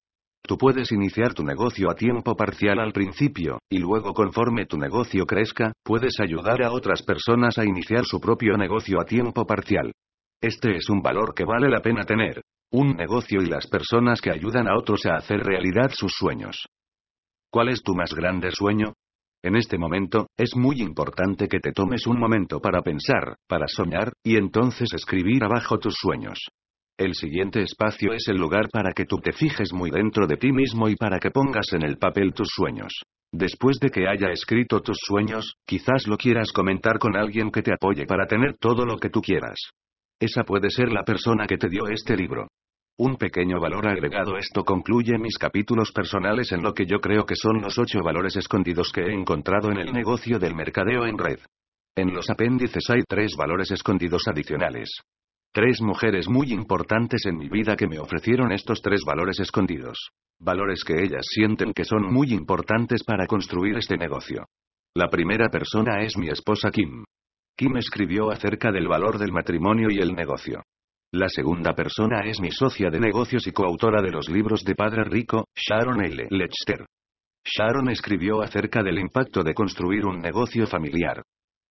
Tú 0.48 0.60
puedes 0.60 0.92
iniciar 0.92 1.34
tu 1.34 1.44
negocio 1.44 1.90
a 1.90 1.96
tiempo 1.96 2.36
parcial 2.36 2.80
al 2.80 2.94
principio, 2.94 3.60
y 3.68 3.80
luego 3.80 4.14
conforme 4.14 4.68
tu 4.68 4.78
negocio 4.78 5.26
crezca, 5.26 5.74
puedes 5.84 6.20
ayudar 6.20 6.62
a 6.62 6.72
otras 6.72 7.02
personas 7.02 7.58
a 7.58 7.66
iniciar 7.66 8.06
su 8.06 8.20
propio 8.20 8.56
negocio 8.56 9.02
a 9.02 9.06
tiempo 9.06 9.46
parcial. 9.46 9.92
Este 10.40 10.76
es 10.76 10.88
un 10.90 11.02
valor 11.02 11.34
que 11.34 11.46
vale 11.46 11.68
la 11.68 11.82
pena 11.82 12.04
tener. 12.04 12.44
Un 12.72 12.96
negocio 12.96 13.42
y 13.42 13.48
las 13.48 13.66
personas 13.66 14.22
que 14.22 14.32
ayudan 14.32 14.68
a 14.68 14.78
otros 14.78 15.06
a 15.08 15.16
hacer 15.16 15.40
realidad 15.40 15.90
sus 15.92 16.14
sueños. 16.14 16.68
¿Cuál 17.50 17.70
es 17.70 17.82
tu 17.82 17.96
más 17.96 18.14
grande 18.14 18.52
sueño? 18.52 18.94
En 19.44 19.56
este 19.56 19.80
momento, 19.80 20.28
es 20.38 20.56
muy 20.56 20.82
importante 20.82 21.48
que 21.48 21.60
te 21.60 21.72
tomes 21.72 22.06
un 22.06 22.20
momento 22.20 22.60
para 22.60 22.82
pensar, 22.82 23.36
para 23.48 23.68
soñar, 23.68 24.14
y 24.24 24.38
entonces 24.38 24.94
escribir 24.94 25.44
abajo 25.44 25.80
tus 25.80 25.96
sueños. 25.96 26.40
El 26.98 27.14
siguiente 27.14 27.62
espacio 27.62 28.14
es 28.14 28.30
el 28.30 28.38
lugar 28.38 28.70
para 28.72 28.94
que 28.94 29.04
tú 29.04 29.18
te 29.18 29.34
fijes 29.34 29.74
muy 29.74 29.92
dentro 29.92 30.28
de 30.28 30.38
ti 30.38 30.54
mismo 30.54 30.88
y 30.88 30.96
para 30.96 31.20
que 31.20 31.30
pongas 31.30 31.74
en 31.74 31.84
el 31.84 31.98
papel 31.98 32.34
tus 32.34 32.48
sueños. 32.48 33.04
Después 33.34 33.80
de 33.82 33.90
que 33.90 34.08
haya 34.08 34.32
escrito 34.32 34.80
tus 34.80 34.98
sueños, 35.02 35.56
quizás 35.66 36.08
lo 36.08 36.16
quieras 36.16 36.54
comentar 36.54 36.98
con 36.98 37.18
alguien 37.18 37.52
que 37.52 37.62
te 37.62 37.74
apoye 37.74 38.06
para 38.06 38.28
tener 38.28 38.56
todo 38.58 38.86
lo 38.86 38.98
que 38.98 39.10
tú 39.10 39.20
quieras. 39.20 39.60
Esa 40.22 40.44
puede 40.44 40.70
ser 40.70 40.90
la 40.90 41.04
persona 41.04 41.48
que 41.48 41.58
te 41.58 41.68
dio 41.68 41.88
este 41.90 42.16
libro. 42.16 42.48
Un 42.98 43.18
pequeño 43.18 43.60
valor 43.60 43.90
agregado. 43.90 44.38
Esto 44.38 44.64
concluye 44.64 45.18
mis 45.18 45.38
capítulos 45.38 45.92
personales 45.92 46.54
en 46.54 46.64
lo 46.64 46.74
que 46.74 46.86
yo 46.86 47.02
creo 47.02 47.26
que 47.26 47.36
son 47.36 47.62
los 47.62 47.78
ocho 47.78 48.00
valores 48.02 48.38
escondidos 48.38 48.94
que 48.94 49.02
he 49.02 49.14
encontrado 49.14 49.70
en 49.70 49.80
el 49.80 49.92
negocio 49.92 50.40
del 50.40 50.56
mercadeo 50.56 51.06
en 51.06 51.18
red. 51.18 51.40
En 51.94 52.14
los 52.14 52.30
apéndices 52.30 52.90
hay 52.90 53.02
tres 53.06 53.34
valores 53.38 53.70
escondidos 53.72 54.30
adicionales. 54.30 55.02
Tres 55.56 55.80
mujeres 55.82 56.28
muy 56.28 56.52
importantes 56.52 57.26
en 57.26 57.38
mi 57.38 57.48
vida 57.48 57.78
que 57.78 57.88
me 57.88 57.98
ofrecieron 57.98 58.52
estos 58.52 58.82
tres 58.82 59.04
valores 59.08 59.40
escondidos. 59.40 60.10
Valores 60.38 60.84
que 60.84 61.02
ellas 61.02 61.26
sienten 61.30 61.72
que 61.72 61.86
son 61.86 62.12
muy 62.12 62.34
importantes 62.34 63.06
para 63.06 63.26
construir 63.26 63.78
este 63.78 63.96
negocio. 63.96 64.48
La 64.94 65.08
primera 65.08 65.48
persona 65.48 66.02
es 66.02 66.18
mi 66.18 66.28
esposa 66.28 66.72
Kim. 66.72 67.06
Kim 67.56 67.78
escribió 67.78 68.32
acerca 68.32 68.70
del 68.70 68.90
valor 68.90 69.18
del 69.18 69.32
matrimonio 69.32 69.88
y 69.90 70.00
el 70.00 70.14
negocio. 70.14 70.62
La 71.14 71.30
segunda 71.30 71.74
persona 71.74 72.26
es 72.26 72.42
mi 72.42 72.52
socia 72.52 72.90
de 72.90 73.00
negocios 73.00 73.48
y 73.48 73.54
coautora 73.54 74.02
de 74.02 74.12
los 74.12 74.28
libros 74.28 74.62
de 74.66 74.76
Padre 74.76 75.06
Rico, 75.06 75.46
Sharon 75.56 76.04
L. 76.04 76.28
Lechster. 76.32 76.86
Sharon 77.46 77.88
escribió 77.92 78.42
acerca 78.42 78.84
del 78.84 79.00
impacto 79.00 79.42
de 79.42 79.54
construir 79.54 80.06
un 80.06 80.20
negocio 80.20 80.68
familiar. 80.68 81.24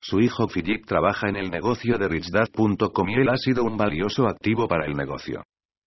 Su 0.07 0.21
hijo 0.21 0.49
Philip 0.49 0.85
trabaja 0.85 1.31
en 1.31 1.37
el 1.37 1.51
negocio 1.51 1.97
de 1.97 2.09
richdad.com 2.09 3.09
y 3.09 3.15
él 3.15 3.29
ha 3.31 3.39
sido 3.39 3.65
un 3.65 3.79
valioso 3.79 4.29
activo 4.29 4.69
para 4.69 4.85
el 4.85 4.95
negocio. 4.95 5.45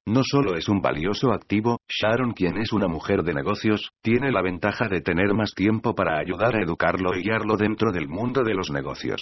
No 0.07 0.21
solo 0.23 0.55
es 0.55 0.67
un 0.69 0.81
valioso 0.81 1.31
activo, 1.31 1.81
Sharon, 1.87 2.31
quien 2.31 2.57
es 2.57 2.73
una 2.73 2.87
mujer 2.87 3.21
de 3.21 3.35
negocios, 3.35 3.91
tiene 4.01 4.31
la 4.31 4.41
ventaja 4.41 4.87
de 4.87 5.01
tener 5.01 5.35
más 5.35 5.51
tiempo 5.53 5.93
para 5.93 6.17
ayudar 6.17 6.55
a 6.55 6.63
educarlo 6.63 7.15
y 7.15 7.21
guiarlo 7.21 7.57
dentro 7.57 7.91
del 7.91 8.07
mundo 8.07 8.41
de 8.41 8.55
los 8.55 8.71
negocios. 8.71 9.21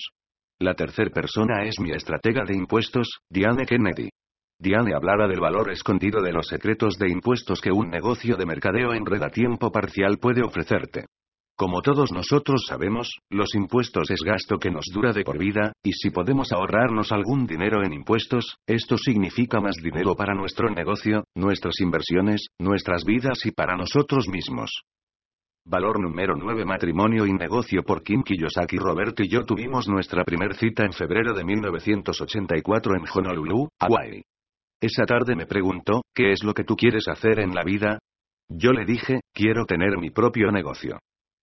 La 0.59 0.75
tercera 0.75 1.09
persona 1.09 1.65
es 1.65 1.77
mi 1.81 1.91
estratega 1.91 2.45
de 2.45 2.55
impuestos, 2.55 3.19
Diane 3.29 3.65
Kennedy. 3.65 4.07
Diane 4.57 4.93
hablará 4.95 5.27
del 5.27 5.41
valor 5.41 5.73
escondido 5.73 6.21
de 6.21 6.31
los 6.31 6.47
secretos 6.47 6.97
de 6.97 7.09
impuestos 7.09 7.59
que 7.59 7.73
un 7.73 7.89
negocio 7.89 8.37
de 8.37 8.45
mercadeo 8.45 8.93
en 8.93 9.05
red 9.05 9.23
a 9.23 9.29
tiempo 9.29 9.73
parcial 9.73 10.19
puede 10.19 10.41
ofrecerte. 10.41 11.07
Como 11.57 11.81
todos 11.81 12.11
nosotros 12.11 12.65
sabemos, 12.67 13.19
los 13.29 13.55
impuestos 13.55 14.11
es 14.11 14.19
gasto 14.25 14.57
que 14.57 14.69
nos 14.69 14.87
dura 14.91 15.13
de 15.13 15.23
por 15.23 15.37
vida, 15.37 15.71
y 15.85 15.93
si 15.93 16.09
podemos 16.09 16.51
ahorrarnos 16.51 17.13
algún 17.13 17.47
dinero 17.47 17.81
en 17.81 17.93
impuestos, 17.93 18.57
esto 18.67 18.97
significa 18.97 19.61
más 19.61 19.77
dinero 19.77 20.15
para 20.15 20.35
nuestro 20.35 20.69
negocio, 20.69 21.23
nuestras 21.33 21.79
inversiones, 21.79 22.47
nuestras 22.59 23.05
vidas 23.05 23.45
y 23.45 23.51
para 23.51 23.77
nosotros 23.77 24.27
mismos. 24.27 24.81
Valor 25.65 26.01
número 26.01 26.35
9 26.35 26.65
Matrimonio 26.65 27.25
y 27.25 27.31
negocio 27.31 27.83
por 27.83 28.03
Kim 28.03 28.21
Kiyosaki 28.23 28.77
Robert 28.77 29.17
y 29.21 29.29
yo 29.29 29.45
tuvimos 29.45 29.87
nuestra 29.87 30.25
primer 30.25 30.55
cita 30.55 30.83
en 30.83 30.91
febrero 30.91 31.33
de 31.33 31.45
1984 31.45 32.95
en 32.97 33.05
Honolulu, 33.11 33.69
Hawaii. 33.79 34.23
Esa 34.81 35.05
tarde 35.05 35.37
me 35.37 35.45
preguntó, 35.45 36.01
¿qué 36.13 36.33
es 36.33 36.43
lo 36.43 36.53
que 36.53 36.65
tú 36.65 36.75
quieres 36.75 37.07
hacer 37.07 37.39
en 37.39 37.55
la 37.55 37.63
vida? 37.63 37.99
Yo 38.49 38.73
le 38.73 38.83
dije, 38.83 39.21
quiero 39.33 39.65
tener 39.65 39.97
mi 39.97 40.11
propio 40.11 40.51
negocio. 40.51 40.99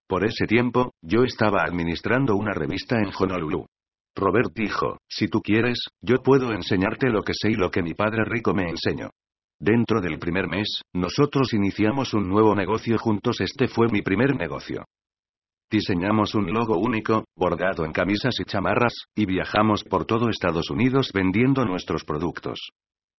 Por 0.09 0.25
ese 0.25 0.47
tiempo, 0.47 0.93
yo 1.03 1.25
estaba 1.25 1.63
administrando 1.63 2.37
una 2.37 2.53
revista 2.53 2.99
en 2.99 3.11
Honolulu. 3.19 3.67
Robert 4.15 4.53
dijo, 4.55 4.99
si 5.09 5.29
tú 5.29 5.41
quieres, 5.41 5.79
yo 6.03 6.17
puedo 6.23 6.53
enseñarte 6.53 7.09
lo 7.09 7.23
que 7.23 7.33
sé 7.35 7.51
y 7.51 7.55
lo 7.55 7.71
que 7.71 7.83
mi 7.83 7.95
padre 7.95 8.25
rico 8.25 8.53
me 8.53 8.69
enseñó. 8.69 9.11
Dentro 9.59 10.01
del 10.01 10.19
primer 10.19 10.49
mes, 10.49 10.83
nosotros 10.93 11.55
iniciamos 11.55 12.15
un 12.15 12.29
nuevo 12.29 12.55
negocio 12.55 12.99
juntos. 12.99 13.41
Este 13.41 13.69
fue 13.69 13.87
mi 13.89 14.03
primer 14.03 14.35
negocio. 14.37 14.85
Diseñamos 15.71 16.35
un 16.35 16.53
logo 16.53 16.77
único, 16.77 17.25
bordado 17.35 17.87
en 17.87 17.93
camisas 17.93 18.35
y 18.41 18.45
chamarras, 18.45 18.93
y 19.17 19.25
viajamos 19.25 19.85
por 19.85 20.05
todo 20.05 20.29
Estados 20.29 20.69
Unidos 20.69 21.13
vendiendo 21.15 21.65
nuestros 21.65 22.05
productos. 22.05 22.73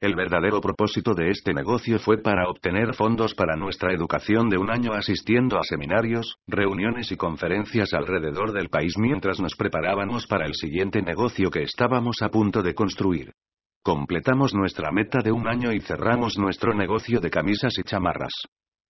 El 0.03 0.15
verdadero 0.15 0.59
propósito 0.59 1.13
de 1.13 1.29
este 1.29 1.53
negocio 1.53 1.97
fue 1.97 2.17
para 2.21 2.49
obtener 2.49 2.93
fondos 2.93 3.33
para 3.35 3.55
nuestra 3.55 3.93
educación 3.93 4.49
de 4.49 4.57
un 4.57 4.69
año 4.69 4.91
asistiendo 4.91 5.57
a 5.57 5.63
seminarios, 5.63 6.35
reuniones 6.45 7.11
y 7.13 7.15
conferencias 7.15 7.93
alrededor 7.93 8.51
del 8.51 8.67
país 8.67 8.97
mientras 8.97 9.39
nos 9.39 9.55
preparábamos 9.55 10.27
para 10.27 10.45
el 10.45 10.55
siguiente 10.55 11.01
negocio 11.01 11.49
que 11.49 11.63
estábamos 11.63 12.21
a 12.21 12.27
punto 12.27 12.61
de 12.61 12.73
construir. 12.73 13.31
Completamos 13.81 14.53
nuestra 14.53 14.91
meta 14.91 15.19
de 15.19 15.31
un 15.31 15.47
año 15.47 15.71
y 15.71 15.79
cerramos 15.79 16.37
nuestro 16.37 16.73
negocio 16.73 17.21
de 17.21 17.29
camisas 17.29 17.77
y 17.77 17.83
chamarras. 17.83 18.33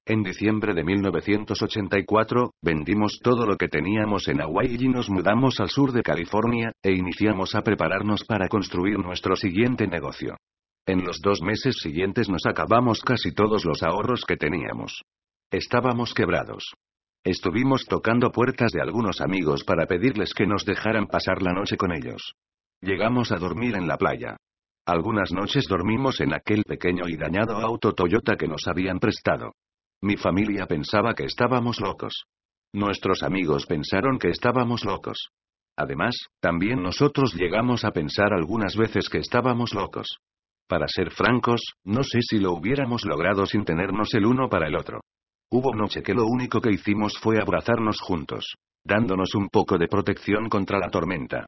En 0.05 0.21
diciembre 0.21 0.73
de 0.73 0.83
1984, 0.83 2.51
vendimos 2.61 3.19
todo 3.23 3.45
lo 3.45 3.55
que 3.55 3.69
teníamos 3.69 4.27
en 4.27 4.41
Hawaii 4.41 4.77
y 4.79 4.89
nos 4.89 5.09
mudamos 5.09 5.59
al 5.59 5.69
sur 5.69 5.91
de 5.93 6.03
California, 6.03 6.73
e 6.83 6.91
iniciamos 6.91 7.55
a 7.55 7.61
prepararnos 7.61 8.23
para 8.25 8.47
construir 8.49 8.99
nuestro 8.99 9.35
siguiente 9.35 9.87
negocio. 9.87 10.37
En 10.85 11.05
los 11.05 11.21
dos 11.21 11.41
meses 11.41 11.77
siguientes 11.81 12.27
nos 12.27 12.45
acabamos 12.45 12.99
casi 13.01 13.31
todos 13.31 13.63
los 13.63 13.83
ahorros 13.83 14.25
que 14.27 14.35
teníamos. 14.35 15.03
Estábamos 15.49 16.13
quebrados. 16.13 16.73
Estuvimos 17.23 17.85
tocando 17.85 18.31
puertas 18.31 18.73
de 18.73 18.81
algunos 18.81 19.21
amigos 19.21 19.63
para 19.63 19.85
pedirles 19.85 20.33
que 20.33 20.45
nos 20.45 20.65
dejaran 20.65 21.07
pasar 21.07 21.41
la 21.41 21.53
noche 21.53 21.77
con 21.77 21.93
ellos. 21.93 22.33
Llegamos 22.81 23.31
a 23.31 23.37
dormir 23.37 23.75
en 23.75 23.87
la 23.87 23.97
playa. 23.97 24.35
Algunas 24.85 25.31
noches 25.31 25.67
dormimos 25.69 26.19
en 26.19 26.33
aquel 26.33 26.63
pequeño 26.65 27.07
y 27.07 27.15
dañado 27.15 27.55
auto 27.55 27.93
Toyota 27.93 28.35
que 28.35 28.49
nos 28.49 28.67
habían 28.67 28.99
prestado. 28.99 29.53
Mi 30.01 30.17
familia 30.17 30.65
pensaba 30.65 31.13
que 31.13 31.23
estábamos 31.23 31.79
locos. 31.79 32.25
Nuestros 32.73 33.23
amigos 33.23 33.65
pensaron 33.67 34.19
que 34.19 34.27
estábamos 34.27 34.83
locos. 34.83 35.29
Además, 35.77 36.13
también 36.41 36.83
nosotros 36.83 37.33
llegamos 37.35 37.85
a 37.85 37.91
pensar 37.91 38.33
algunas 38.33 38.75
veces 38.75 39.07
que 39.07 39.19
estábamos 39.19 39.73
locos. 39.73 40.17
Para 40.67 40.87
ser 40.87 41.11
francos, 41.11 41.61
no 41.83 42.03
sé 42.03 42.19
si 42.21 42.39
lo 42.39 42.53
hubiéramos 42.53 43.05
logrado 43.05 43.45
sin 43.45 43.65
tenernos 43.65 44.13
el 44.13 44.25
uno 44.25 44.49
para 44.49 44.67
el 44.67 44.75
otro. 44.75 45.01
Hubo 45.51 45.75
noche 45.75 46.01
que 46.01 46.13
lo 46.13 46.25
único 46.25 46.61
que 46.61 46.71
hicimos 46.71 47.17
fue 47.19 47.39
abrazarnos 47.39 47.99
juntos, 48.01 48.55
dándonos 48.83 49.35
un 49.35 49.49
poco 49.49 49.77
de 49.77 49.87
protección 49.87 50.49
contra 50.49 50.79
la 50.79 50.89
tormenta. 50.89 51.45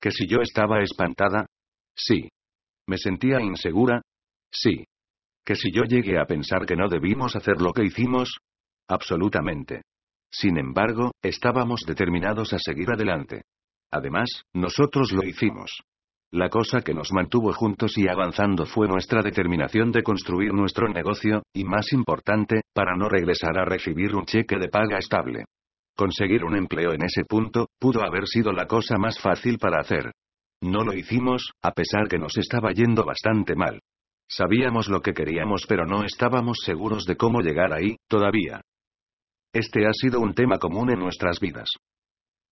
¿Que 0.00 0.10
si 0.10 0.26
yo 0.26 0.38
estaba 0.42 0.82
espantada? 0.82 1.46
Sí. 1.96 2.28
¿Me 2.86 2.98
sentía 2.98 3.40
insegura? 3.40 4.02
Sí. 4.52 4.84
¿Que 5.44 5.54
si 5.54 5.72
yo 5.72 5.84
llegué 5.84 6.18
a 6.18 6.26
pensar 6.26 6.66
que 6.66 6.76
no 6.76 6.88
debimos 6.88 7.34
hacer 7.34 7.60
lo 7.60 7.72
que 7.72 7.84
hicimos? 7.84 8.36
Absolutamente. 8.88 9.82
Sin 10.30 10.58
embargo, 10.58 11.12
estábamos 11.22 11.82
determinados 11.86 12.52
a 12.52 12.58
seguir 12.58 12.90
adelante. 12.90 13.42
Además, 13.90 14.42
nosotros 14.52 15.12
lo 15.12 15.24
hicimos. 15.24 15.80
La 16.32 16.48
cosa 16.48 16.80
que 16.80 16.92
nos 16.92 17.12
mantuvo 17.12 17.52
juntos 17.52 17.96
y 17.96 18.08
avanzando 18.08 18.66
fue 18.66 18.88
nuestra 18.88 19.22
determinación 19.22 19.92
de 19.92 20.02
construir 20.02 20.52
nuestro 20.52 20.88
negocio, 20.88 21.42
y 21.54 21.64
más 21.64 21.92
importante, 21.92 22.62
para 22.74 22.96
no 22.96 23.08
regresar 23.08 23.56
a 23.58 23.64
recibir 23.64 24.14
un 24.14 24.26
cheque 24.26 24.56
de 24.58 24.68
paga 24.68 24.98
estable. 24.98 25.44
Conseguir 25.96 26.44
un 26.44 26.56
empleo 26.56 26.92
en 26.92 27.04
ese 27.04 27.24
punto, 27.24 27.68
pudo 27.78 28.04
haber 28.04 28.26
sido 28.26 28.52
la 28.52 28.66
cosa 28.66 28.98
más 28.98 29.18
fácil 29.20 29.58
para 29.58 29.80
hacer. 29.80 30.12
No 30.60 30.84
lo 30.84 30.94
hicimos, 30.94 31.52
a 31.62 31.70
pesar 31.70 32.08
que 32.08 32.18
nos 32.18 32.36
estaba 32.36 32.72
yendo 32.72 33.04
bastante 33.04 33.54
mal. 33.54 33.80
Sabíamos 34.28 34.88
lo 34.88 35.00
que 35.00 35.14
queríamos 35.14 35.66
pero 35.68 35.86
no 35.86 36.02
estábamos 36.02 36.58
seguros 36.64 37.04
de 37.04 37.16
cómo 37.16 37.40
llegar 37.40 37.72
ahí, 37.72 37.96
todavía. 38.08 38.60
Este 39.52 39.86
ha 39.86 39.92
sido 39.92 40.20
un 40.20 40.34
tema 40.34 40.58
común 40.58 40.90
en 40.90 40.98
nuestras 40.98 41.38
vidas. 41.38 41.68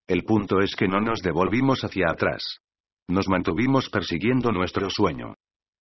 El 0.07 0.23
punto 0.23 0.60
es 0.60 0.76
que 0.76 0.87
no 0.87 1.01
nos 1.01 1.21
devolvimos 1.21 1.83
hacia 1.83 2.10
atrás. 2.10 2.60
Nos 3.08 3.28
mantuvimos 3.28 3.90
persiguiendo 3.90 4.51
nuestro 4.51 4.88
sueño. 4.88 5.35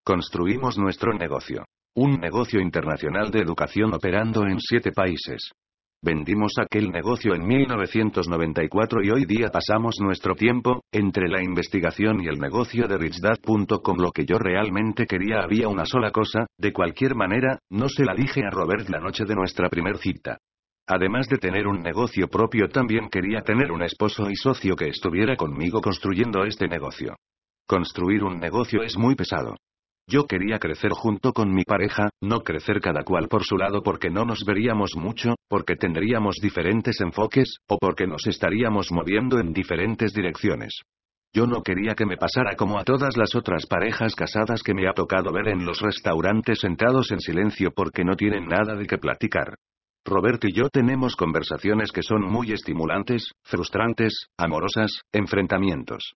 Construimos 0.04 0.78
nuestro 0.78 1.14
negocio. 1.14 1.64
Un 1.96 2.20
negocio 2.20 2.60
internacional 2.60 3.32
de 3.32 3.40
educación 3.40 3.94
operando 3.94 4.46
en 4.46 4.60
siete 4.60 4.92
países. 4.92 5.52
Vendimos 6.04 6.52
aquel 6.60 6.92
negocio 6.92 7.34
en 7.34 7.48
1994 7.48 9.04
y 9.04 9.12
hoy 9.12 9.26
día 9.26 9.48
pasamos 9.48 10.02
nuestro 10.02 10.36
tiempo, 10.36 10.82
entre 10.92 11.30
la 11.30 11.42
investigación 11.42 12.20
y 12.20 12.28
el 12.28 12.40
negocio 12.40 12.90
de 12.90 12.98
RichDad.com. 12.98 13.98
Lo 14.00 14.12
que 14.12 14.26
yo 14.26 14.38
realmente 14.38 15.06
quería 15.06 15.44
había 15.44 15.70
una 15.70 15.86
sola 15.86 16.12
cosa, 16.12 16.46
de 16.58 16.74
cualquier 16.74 17.16
manera, 17.16 17.58
no 17.70 17.88
se 17.88 18.04
la 18.04 18.16
dije 18.16 18.42
a 18.46 18.50
Robert 18.50 18.90
la 18.90 19.00
noche 19.00 19.24
de 19.24 19.36
nuestra 19.36 19.70
primer 19.70 19.98
cita. 19.98 20.40
Además 20.88 21.28
de 21.30 21.38
tener 21.38 21.68
un 21.68 21.82
negocio 21.82 22.28
propio 22.28 22.68
también 22.68 23.10
quería 23.10 23.42
tener 23.42 23.72
un 23.72 23.84
esposo 23.84 24.30
y 24.30 24.36
socio 24.36 24.76
que 24.76 24.90
estuviera 24.90 25.38
conmigo 25.38 25.80
construyendo 25.82 26.44
este 26.44 26.68
negocio. 26.68 27.16
Construir 27.66 28.24
un 28.24 28.40
negocio 28.40 28.84
es 28.84 28.98
muy 28.98 29.16
pesado. 29.16 29.56
Yo 30.06 30.28
quería 30.28 30.60
crecer 30.60 30.92
junto 30.92 31.32
con 31.32 31.54
mi 31.54 31.64
pareja, 31.64 32.10
no 32.22 32.42
crecer 32.42 32.82
cada 32.82 33.04
cual 33.04 33.30
por 33.30 33.46
su 33.46 33.56
lado 33.56 33.82
porque 33.82 34.10
no 34.10 34.26
nos 34.26 34.44
veríamos 34.44 34.98
mucho, 34.98 35.36
porque 35.48 35.78
tendríamos 35.78 36.36
diferentes 36.42 37.00
enfoques, 37.00 37.60
o 37.70 37.78
porque 37.78 38.06
nos 38.06 38.28
estaríamos 38.28 38.92
moviendo 38.92 39.40
en 39.40 39.54
diferentes 39.54 40.14
direcciones. 40.14 40.82
Yo 41.34 41.48
no 41.48 41.64
quería 41.64 41.96
que 41.96 42.06
me 42.06 42.18
pasara 42.18 42.58
como 42.58 42.78
a 42.78 42.84
todas 42.84 43.16
las 43.16 43.34
otras 43.34 43.66
parejas 43.66 44.14
casadas 44.14 44.62
que 44.62 44.74
me 44.74 44.90
ha 44.90 44.94
tocado 44.94 45.32
ver 45.32 45.48
en 45.48 45.66
los 45.66 45.80
restaurantes 45.80 46.60
sentados 46.60 47.12
en 47.12 47.22
silencio 47.22 47.72
porque 47.72 48.04
no 48.04 48.18
tienen 48.18 48.48
nada 48.48 48.76
de 48.76 48.86
qué 48.86 48.98
platicar. 48.98 49.56
Roberto 50.06 50.48
y 50.48 50.52
yo 50.52 50.68
tenemos 50.70 51.16
conversaciones 51.16 51.92
que 51.94 52.04
son 52.04 52.24
muy 52.24 52.52
estimulantes, 52.52 53.32
frustrantes, 53.42 54.28
amorosas, 54.38 55.02
enfrentamientos. 55.14 56.14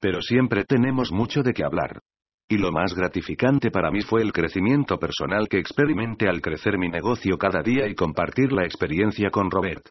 Pero 0.00 0.20
siempre 0.20 0.64
tenemos 0.64 1.12
mucho 1.12 1.42
de 1.42 1.52
qué 1.52 1.64
hablar. 1.64 2.00
Y 2.48 2.58
lo 2.58 2.72
más 2.72 2.94
gratificante 2.94 3.70
para 3.70 3.90
mí 3.90 4.00
fue 4.00 4.22
el 4.22 4.32
crecimiento 4.32 4.98
personal 4.98 5.48
que 5.48 5.58
experimenté 5.58 6.28
al 6.28 6.40
crecer 6.40 6.78
mi 6.78 6.88
negocio 6.88 7.36
cada 7.38 7.62
día 7.62 7.86
y 7.86 7.94
compartir 7.94 8.52
la 8.52 8.64
experiencia 8.64 9.30
con 9.30 9.50
Robert. 9.50 9.88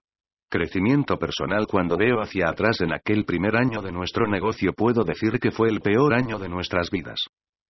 Crecimiento 0.50 1.18
personal 1.18 1.68
cuando 1.68 1.98
veo 1.98 2.20
hacia 2.20 2.50
atrás 2.50 2.82
en 2.82 2.94
aquel 2.94 3.26
primer 3.26 3.56
año 3.56 3.82
de 3.82 3.92
nuestro 3.92 4.28
negocio 4.28 4.74
puedo 4.74 5.04
decir 5.04 5.40
que 5.40 5.52
fue 5.52 5.70
el 5.70 5.80
peor 5.80 6.14
año 6.14 6.38
de 6.38 6.50
nuestras 6.50 6.90
vidas. 6.90 7.20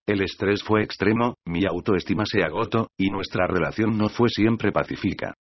El 0.08 0.22
estrés 0.22 0.64
fue 0.64 0.84
extremo, 0.84 1.36
mi 1.46 1.66
autoestima 1.66 2.24
se 2.26 2.42
agotó, 2.44 2.88
y 2.98 3.10
nuestra 3.10 3.46
relación 3.46 3.98
no 3.98 4.10
fue 4.10 4.30
siempre 4.30 4.72
pacífica. 4.72 5.34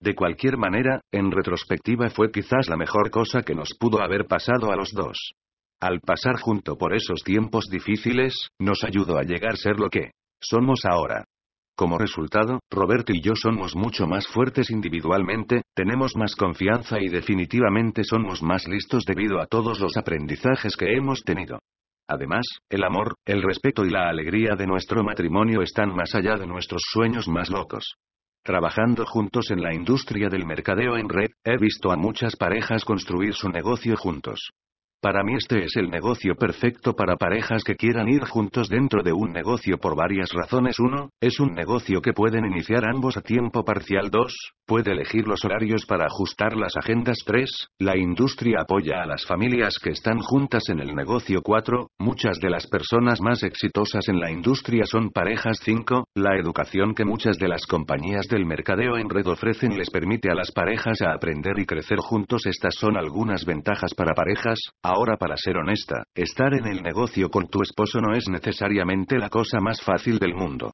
De 0.00 0.14
cualquier 0.14 0.56
manera, 0.56 1.00
en 1.12 1.30
retrospectiva 1.30 2.10
fue 2.10 2.30
quizás 2.30 2.68
la 2.68 2.76
mejor 2.76 3.10
cosa 3.10 3.42
que 3.42 3.54
nos 3.54 3.74
pudo 3.78 4.02
haber 4.02 4.26
pasado 4.26 4.70
a 4.70 4.76
los 4.76 4.92
dos. 4.92 5.34
Al 5.80 6.00
pasar 6.00 6.40
junto 6.40 6.76
por 6.76 6.94
esos 6.94 7.22
tiempos 7.22 7.66
difíciles, 7.70 8.48
nos 8.58 8.84
ayudó 8.84 9.18
a 9.18 9.22
llegar 9.22 9.52
a 9.52 9.56
ser 9.56 9.78
lo 9.78 9.90
que 9.90 10.12
somos 10.40 10.84
ahora. 10.84 11.24
Como 11.76 11.98
resultado, 11.98 12.60
Roberto 12.70 13.12
y 13.12 13.20
yo 13.20 13.34
somos 13.34 13.74
mucho 13.74 14.06
más 14.06 14.28
fuertes 14.28 14.70
individualmente, 14.70 15.62
tenemos 15.74 16.14
más 16.16 16.36
confianza 16.36 17.00
y 17.00 17.08
definitivamente 17.08 18.04
somos 18.04 18.42
más 18.42 18.68
listos 18.68 19.04
debido 19.04 19.40
a 19.40 19.46
todos 19.46 19.80
los 19.80 19.96
aprendizajes 19.96 20.76
que 20.76 20.92
hemos 20.92 21.22
tenido. 21.24 21.58
Además, 22.08 22.46
el 22.70 22.84
amor, 22.84 23.14
el 23.24 23.42
respeto 23.42 23.84
y 23.84 23.90
la 23.90 24.08
alegría 24.08 24.54
de 24.56 24.66
nuestro 24.66 25.02
matrimonio 25.02 25.62
están 25.62 25.94
más 25.94 26.14
allá 26.14 26.36
de 26.36 26.46
nuestros 26.46 26.82
sueños 26.92 27.26
más 27.28 27.50
locos. 27.50 27.94
Trabajando 28.46 29.06
juntos 29.06 29.50
en 29.50 29.62
la 29.62 29.72
industria 29.72 30.28
del 30.28 30.44
mercadeo 30.44 30.98
en 30.98 31.08
red, 31.08 31.30
he 31.44 31.56
visto 31.56 31.90
a 31.90 31.96
muchas 31.96 32.36
parejas 32.36 32.84
construir 32.84 33.32
su 33.32 33.48
negocio 33.48 33.96
juntos. 33.96 34.50
Para 35.04 35.22
mí 35.22 35.34
este 35.36 35.62
es 35.62 35.76
el 35.76 35.90
negocio 35.90 36.34
perfecto 36.34 36.94
para 36.94 37.16
parejas 37.16 37.62
que 37.62 37.74
quieran 37.74 38.08
ir 38.08 38.24
juntos 38.24 38.70
dentro 38.70 39.02
de 39.02 39.12
un 39.12 39.34
negocio 39.34 39.76
por 39.76 39.94
varias 39.94 40.30
razones. 40.32 40.80
1. 40.80 41.10
Es 41.20 41.40
un 41.40 41.52
negocio 41.52 42.00
que 42.00 42.14
pueden 42.14 42.46
iniciar 42.46 42.88
ambos 42.88 43.18
a 43.18 43.20
tiempo 43.20 43.66
parcial. 43.66 44.08
2. 44.10 44.34
Puede 44.66 44.92
elegir 44.92 45.28
los 45.28 45.44
horarios 45.44 45.84
para 45.84 46.06
ajustar 46.06 46.56
las 46.56 46.74
agendas. 46.78 47.18
3. 47.26 47.68
La 47.80 47.98
industria 47.98 48.62
apoya 48.62 49.02
a 49.02 49.06
las 49.06 49.26
familias 49.26 49.78
que 49.78 49.90
están 49.90 50.20
juntas 50.20 50.70
en 50.70 50.80
el 50.80 50.94
negocio. 50.94 51.42
4. 51.42 51.88
Muchas 51.98 52.40
de 52.40 52.48
las 52.48 52.66
personas 52.66 53.20
más 53.20 53.42
exitosas 53.42 54.08
en 54.08 54.20
la 54.20 54.30
industria 54.30 54.86
son 54.86 55.10
parejas. 55.10 55.58
5. 55.62 56.04
La 56.14 56.38
educación 56.38 56.94
que 56.94 57.04
muchas 57.04 57.36
de 57.36 57.48
las 57.48 57.66
compañías 57.66 58.26
del 58.26 58.46
mercadeo 58.46 58.96
en 58.96 59.10
red 59.10 59.26
ofrecen 59.26 59.76
les 59.76 59.90
permite 59.90 60.30
a 60.30 60.34
las 60.34 60.50
parejas 60.50 61.02
a 61.02 61.12
aprender 61.12 61.58
y 61.58 61.66
crecer 61.66 61.98
juntos. 61.98 62.46
Estas 62.46 62.74
son 62.74 62.96
algunas 62.96 63.44
ventajas 63.44 63.92
para 63.92 64.14
parejas. 64.14 64.58
Ahora 64.94 65.16
para 65.16 65.36
ser 65.36 65.56
honesta, 65.56 66.04
estar 66.14 66.54
en 66.54 66.68
el 66.68 66.80
negocio 66.80 67.28
con 67.28 67.48
tu 67.48 67.62
esposo 67.62 68.00
no 68.00 68.14
es 68.14 68.28
necesariamente 68.28 69.18
la 69.18 69.28
cosa 69.28 69.58
más 69.58 69.82
fácil 69.82 70.20
del 70.20 70.36
mundo. 70.36 70.70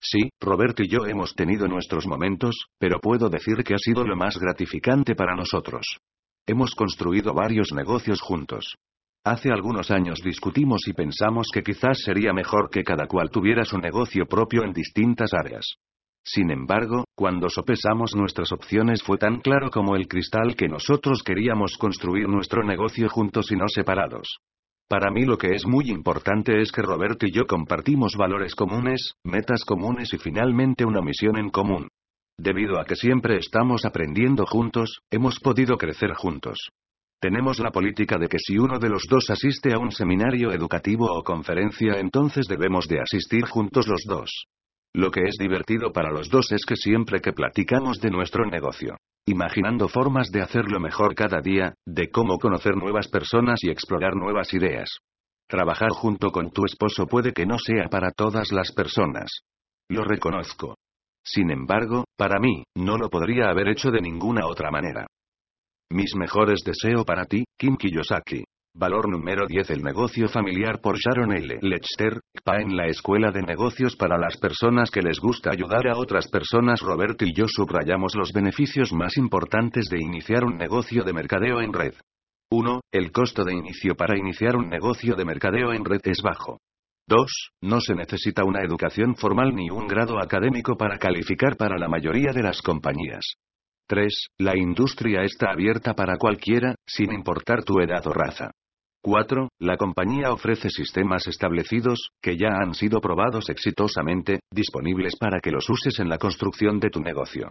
Sí, 0.00 0.30
Roberto 0.40 0.84
y 0.84 0.88
yo 0.88 1.06
hemos 1.06 1.34
tenido 1.34 1.66
nuestros 1.66 2.06
momentos, 2.06 2.54
pero 2.78 3.00
puedo 3.00 3.28
decir 3.28 3.64
que 3.64 3.74
ha 3.74 3.78
sido 3.78 4.04
lo 4.04 4.14
más 4.14 4.38
gratificante 4.38 5.16
para 5.16 5.34
nosotros. 5.34 5.98
Hemos 6.46 6.76
construido 6.76 7.34
varios 7.34 7.72
negocios 7.72 8.20
juntos. 8.20 8.76
Hace 9.24 9.50
algunos 9.50 9.90
años 9.90 10.20
discutimos 10.22 10.86
y 10.86 10.92
pensamos 10.92 11.48
que 11.52 11.62
quizás 11.62 11.98
sería 11.98 12.32
mejor 12.32 12.70
que 12.70 12.84
cada 12.84 13.08
cual 13.08 13.28
tuviera 13.30 13.64
su 13.64 13.78
negocio 13.78 14.26
propio 14.26 14.62
en 14.62 14.72
distintas 14.72 15.34
áreas. 15.34 15.78
Sin 16.26 16.50
embargo, 16.50 17.04
cuando 17.14 17.50
sopesamos 17.50 18.14
nuestras 18.16 18.50
opciones 18.50 19.02
fue 19.02 19.18
tan 19.18 19.40
claro 19.40 19.70
como 19.70 19.94
el 19.94 20.08
cristal 20.08 20.56
que 20.56 20.68
nosotros 20.68 21.22
queríamos 21.22 21.76
construir 21.76 22.28
nuestro 22.28 22.64
negocio 22.64 23.10
juntos 23.10 23.52
y 23.52 23.56
no 23.56 23.68
separados. 23.68 24.38
Para 24.88 25.10
mí 25.10 25.24
lo 25.24 25.36
que 25.36 25.54
es 25.54 25.66
muy 25.66 25.90
importante 25.90 26.60
es 26.60 26.72
que 26.72 26.82
Roberto 26.82 27.26
y 27.26 27.30
yo 27.30 27.46
compartimos 27.46 28.16
valores 28.16 28.54
comunes, 28.54 29.14
metas 29.22 29.64
comunes 29.64 30.12
y 30.14 30.18
finalmente 30.18 30.84
una 30.86 31.02
misión 31.02 31.36
en 31.36 31.50
común. 31.50 31.88
Debido 32.38 32.80
a 32.80 32.84
que 32.84 32.96
siempre 32.96 33.36
estamos 33.36 33.84
aprendiendo 33.84 34.46
juntos, 34.46 35.00
hemos 35.10 35.38
podido 35.40 35.76
crecer 35.76 36.14
juntos. 36.14 36.70
Tenemos 37.20 37.58
la 37.58 37.70
política 37.70 38.18
de 38.18 38.28
que 38.28 38.38
si 38.38 38.58
uno 38.58 38.78
de 38.78 38.88
los 38.88 39.04
dos 39.08 39.30
asiste 39.30 39.72
a 39.72 39.78
un 39.78 39.92
seminario 39.92 40.52
educativo 40.52 41.06
o 41.06 41.22
conferencia, 41.22 41.98
entonces 41.98 42.46
debemos 42.46 42.88
de 42.88 43.00
asistir 43.00 43.44
juntos 43.46 43.86
los 43.86 44.02
dos. 44.06 44.46
Lo 44.96 45.10
que 45.10 45.22
es 45.24 45.36
divertido 45.38 45.92
para 45.92 46.12
los 46.12 46.30
dos 46.30 46.52
es 46.52 46.64
que 46.64 46.76
siempre 46.76 47.20
que 47.20 47.32
platicamos 47.32 48.00
de 48.00 48.10
nuestro 48.10 48.46
negocio, 48.46 48.96
imaginando 49.26 49.88
formas 49.88 50.30
de 50.30 50.40
hacerlo 50.40 50.78
mejor 50.78 51.16
cada 51.16 51.40
día, 51.40 51.74
de 51.84 52.10
cómo 52.10 52.38
conocer 52.38 52.76
nuevas 52.76 53.08
personas 53.08 53.64
y 53.64 53.70
explorar 53.70 54.14
nuevas 54.14 54.54
ideas. 54.54 54.98
Trabajar 55.48 55.90
junto 55.90 56.30
con 56.30 56.50
tu 56.52 56.64
esposo 56.64 57.06
puede 57.06 57.32
que 57.32 57.44
no 57.44 57.58
sea 57.58 57.88
para 57.90 58.12
todas 58.12 58.52
las 58.52 58.72
personas. 58.72 59.42
Lo 59.90 60.04
reconozco. 60.04 60.76
Sin 61.24 61.50
embargo, 61.50 62.04
para 62.16 62.38
mí, 62.38 62.62
no 62.76 62.96
lo 62.96 63.10
podría 63.10 63.48
haber 63.48 63.68
hecho 63.68 63.90
de 63.90 64.00
ninguna 64.00 64.46
otra 64.46 64.70
manera. 64.70 65.06
Mis 65.90 66.14
mejores 66.14 66.60
deseos 66.64 67.04
para 67.04 67.24
ti, 67.24 67.44
Kim 67.58 67.76
Kiyosaki. 67.76 68.44
Valor 68.76 69.08
número 69.08 69.46
10 69.46 69.70
El 69.70 69.84
negocio 69.84 70.26
familiar 70.26 70.80
por 70.80 70.98
Sharon 70.98 71.32
L. 71.32 71.58
Lechster, 71.62 72.18
PA 72.42 72.56
en 72.60 72.76
la 72.76 72.88
Escuela 72.88 73.30
de 73.30 73.40
Negocios 73.40 73.94
para 73.94 74.18
las 74.18 74.36
personas 74.36 74.90
que 74.90 75.00
les 75.00 75.20
gusta 75.20 75.52
ayudar 75.52 75.86
a 75.86 75.96
otras 75.96 76.26
personas 76.26 76.80
Robert 76.80 77.22
y 77.22 77.32
yo 77.32 77.46
subrayamos 77.46 78.16
los 78.16 78.32
beneficios 78.32 78.92
más 78.92 79.16
importantes 79.16 79.86
de 79.88 80.02
iniciar 80.02 80.42
un 80.42 80.58
negocio 80.58 81.04
de 81.04 81.12
mercadeo 81.12 81.60
en 81.60 81.72
red. 81.72 81.94
1. 82.50 82.80
El 82.90 83.12
costo 83.12 83.44
de 83.44 83.54
inicio 83.54 83.94
para 83.94 84.18
iniciar 84.18 84.56
un 84.56 84.68
negocio 84.68 85.14
de 85.14 85.24
mercadeo 85.24 85.72
en 85.72 85.84
red 85.84 86.00
es 86.02 86.20
bajo. 86.20 86.58
2. 87.06 87.30
No 87.62 87.80
se 87.80 87.94
necesita 87.94 88.42
una 88.42 88.64
educación 88.64 89.14
formal 89.14 89.54
ni 89.54 89.70
un 89.70 89.86
grado 89.86 90.18
académico 90.18 90.76
para 90.76 90.98
calificar 90.98 91.56
para 91.56 91.78
la 91.78 91.86
mayoría 91.86 92.32
de 92.32 92.42
las 92.42 92.60
compañías. 92.60 93.36
3. 93.86 94.30
La 94.38 94.58
industria 94.58 95.22
está 95.22 95.52
abierta 95.52 95.94
para 95.94 96.16
cualquiera, 96.16 96.74
sin 96.84 97.12
importar 97.12 97.62
tu 97.62 97.78
edad 97.78 98.04
o 98.08 98.12
raza. 98.12 98.50
4. 99.04 99.50
La 99.60 99.76
compañía 99.76 100.32
ofrece 100.32 100.70
sistemas 100.70 101.26
establecidos, 101.26 102.08
que 102.22 102.38
ya 102.38 102.48
han 102.62 102.72
sido 102.72 103.02
probados 103.02 103.50
exitosamente, 103.50 104.40
disponibles 104.50 105.16
para 105.16 105.40
que 105.40 105.50
los 105.50 105.68
uses 105.68 106.00
en 106.00 106.08
la 106.08 106.16
construcción 106.16 106.80
de 106.80 106.88
tu 106.88 107.00
negocio. 107.00 107.50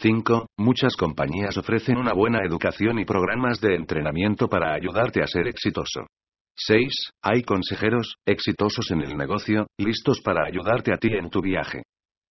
5. 0.00 0.46
Muchas 0.56 0.96
compañías 0.96 1.58
ofrecen 1.58 1.98
una 1.98 2.14
buena 2.14 2.38
educación 2.46 2.98
y 2.98 3.04
programas 3.04 3.60
de 3.60 3.74
entrenamiento 3.74 4.48
para 4.48 4.72
ayudarte 4.72 5.22
a 5.22 5.26
ser 5.26 5.46
exitoso. 5.48 6.06
6. 6.56 7.10
Hay 7.22 7.42
consejeros, 7.42 8.16
exitosos 8.26 8.90
en 8.90 9.02
el 9.02 9.18
negocio, 9.18 9.66
listos 9.76 10.22
para 10.22 10.46
ayudarte 10.46 10.94
a 10.94 10.96
ti 10.96 11.08
en 11.12 11.28
tu 11.28 11.42
viaje. 11.42 11.82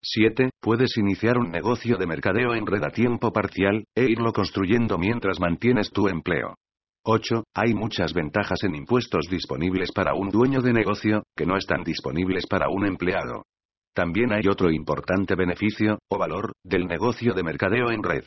7. 0.01 0.49
Puedes 0.59 0.97
iniciar 0.97 1.37
un 1.37 1.51
negocio 1.51 1.97
de 1.97 2.07
mercadeo 2.07 2.55
en 2.55 2.65
red 2.65 2.83
a 2.83 2.89
tiempo 2.89 3.31
parcial, 3.31 3.83
e 3.95 4.05
irlo 4.05 4.33
construyendo 4.33 4.97
mientras 4.97 5.39
mantienes 5.39 5.91
tu 5.91 6.07
empleo. 6.07 6.55
8. 7.07 7.43
Hay 7.53 7.75
muchas 7.75 8.13
ventajas 8.13 8.63
en 8.63 8.73
impuestos 8.73 9.27
disponibles 9.29 9.91
para 9.91 10.15
un 10.15 10.29
dueño 10.29 10.61
de 10.61 10.73
negocio, 10.73 11.23
que 11.35 11.45
no 11.45 11.55
están 11.55 11.83
disponibles 11.83 12.47
para 12.47 12.67
un 12.69 12.88
empleado. 12.88 13.43
También 13.93 14.33
hay 14.33 14.47
otro 14.49 14.71
importante 14.71 15.35
beneficio, 15.35 15.99
o 16.09 16.17
valor, 16.17 16.53
del 16.63 16.88
negocio 16.88 17.35
de 17.35 17.43
mercadeo 17.43 17.91
en 17.91 18.01
red. 18.01 18.23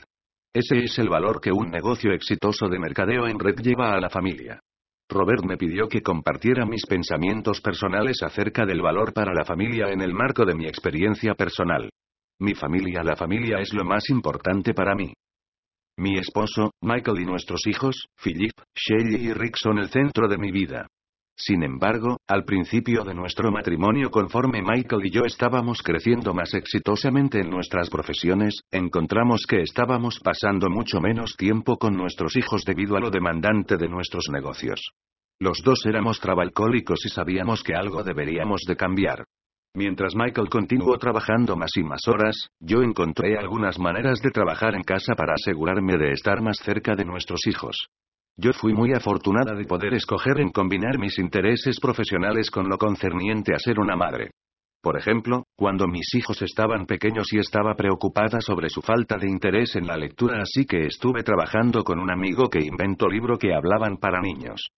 Ese 0.54 0.78
es 0.78 0.96
el 1.00 1.08
valor 1.08 1.40
que 1.40 1.50
un 1.50 1.70
negocio 1.70 2.12
exitoso 2.12 2.68
de 2.68 2.78
mercadeo 2.78 3.26
en 3.26 3.40
red 3.40 3.56
lleva 3.56 3.94
a 3.94 4.00
la 4.00 4.10
familia. 4.10 4.60
Robert 5.10 5.44
me 5.44 5.56
pidió 5.56 5.88
que 5.88 6.00
compartiera 6.00 6.64
mis 6.64 6.86
pensamientos 6.86 7.60
personales 7.60 8.22
acerca 8.22 8.64
del 8.64 8.80
valor 8.80 9.12
para 9.12 9.34
la 9.34 9.44
familia 9.44 9.88
en 9.88 10.02
el 10.02 10.14
marco 10.14 10.44
de 10.44 10.54
mi 10.54 10.66
experiencia 10.66 11.34
personal. 11.34 11.90
Mi 12.40 12.54
familia, 12.54 13.02
la 13.02 13.16
familia 13.16 13.58
es 13.58 13.74
lo 13.74 13.84
más 13.84 14.08
importante 14.08 14.72
para 14.72 14.94
mí. 14.94 15.12
Mi 15.98 16.16
esposo, 16.16 16.70
Michael 16.80 17.22
y 17.22 17.24
nuestros 17.24 17.66
hijos, 17.66 18.06
Philip, 18.22 18.52
Shelly 18.72 19.16
y 19.16 19.32
Rick 19.32 19.56
son 19.56 19.78
el 19.78 19.88
centro 19.88 20.28
de 20.28 20.38
mi 20.38 20.52
vida. 20.52 20.86
Sin 21.36 21.64
embargo, 21.64 22.18
al 22.28 22.44
principio 22.44 23.02
de 23.02 23.14
nuestro 23.14 23.50
matrimonio 23.50 24.08
conforme 24.08 24.62
Michael 24.62 25.06
y 25.06 25.10
yo 25.10 25.22
estábamos 25.24 25.82
creciendo 25.82 26.32
más 26.34 26.54
exitosamente 26.54 27.40
en 27.40 27.50
nuestras 27.50 27.90
profesiones, 27.90 28.60
encontramos 28.70 29.44
que 29.48 29.60
estábamos 29.60 30.20
pasando 30.20 30.70
mucho 30.70 31.00
menos 31.00 31.34
tiempo 31.36 31.78
con 31.78 31.96
nuestros 31.96 32.36
hijos 32.36 32.62
debido 32.64 32.96
a 32.96 33.00
lo 33.00 33.10
demandante 33.10 33.76
de 33.76 33.88
nuestros 33.88 34.26
negocios. 34.30 34.80
Los 35.40 35.62
dos 35.64 35.84
éramos 35.84 36.20
trabalcólicos 36.20 37.04
y 37.06 37.08
sabíamos 37.08 37.64
que 37.64 37.74
algo 37.74 38.04
deberíamos 38.04 38.60
de 38.68 38.76
cambiar. 38.76 39.24
Mientras 39.74 40.14
Michael 40.16 40.48
continuó 40.48 40.98
trabajando 40.98 41.56
más 41.56 41.70
y 41.76 41.84
más 41.84 42.08
horas, 42.08 42.48
yo 42.58 42.82
encontré 42.82 43.38
algunas 43.38 43.78
maneras 43.78 44.20
de 44.20 44.30
trabajar 44.30 44.74
en 44.74 44.82
casa 44.82 45.14
para 45.14 45.34
asegurarme 45.34 45.96
de 45.96 46.12
estar 46.12 46.40
más 46.40 46.58
cerca 46.58 46.94
de 46.94 47.04
nuestros 47.04 47.46
hijos. 47.46 47.88
Yo 48.36 48.52
fui 48.52 48.72
muy 48.72 48.92
afortunada 48.92 49.54
de 49.54 49.64
poder 49.64 49.94
escoger 49.94 50.40
en 50.40 50.50
combinar 50.50 50.98
mis 50.98 51.18
intereses 51.18 51.78
profesionales 51.80 52.50
con 52.50 52.68
lo 52.68 52.78
concerniente 52.78 53.54
a 53.54 53.58
ser 53.58 53.78
una 53.78 53.96
madre. 53.96 54.30
Por 54.80 54.96
ejemplo, 54.96 55.44
cuando 55.56 55.88
mis 55.88 56.14
hijos 56.14 56.40
estaban 56.42 56.86
pequeños 56.86 57.32
y 57.32 57.38
estaba 57.38 57.74
preocupada 57.74 58.40
sobre 58.40 58.70
su 58.70 58.80
falta 58.80 59.16
de 59.18 59.28
interés 59.28 59.74
en 59.74 59.88
la 59.88 59.96
lectura, 59.96 60.40
así 60.40 60.66
que 60.66 60.86
estuve 60.86 61.24
trabajando 61.24 61.82
con 61.82 61.98
un 61.98 62.10
amigo 62.12 62.48
que 62.48 62.60
inventó 62.60 63.08
libros 63.08 63.40
que 63.40 63.52
hablaban 63.52 63.96
para 63.96 64.20
niños. 64.20 64.70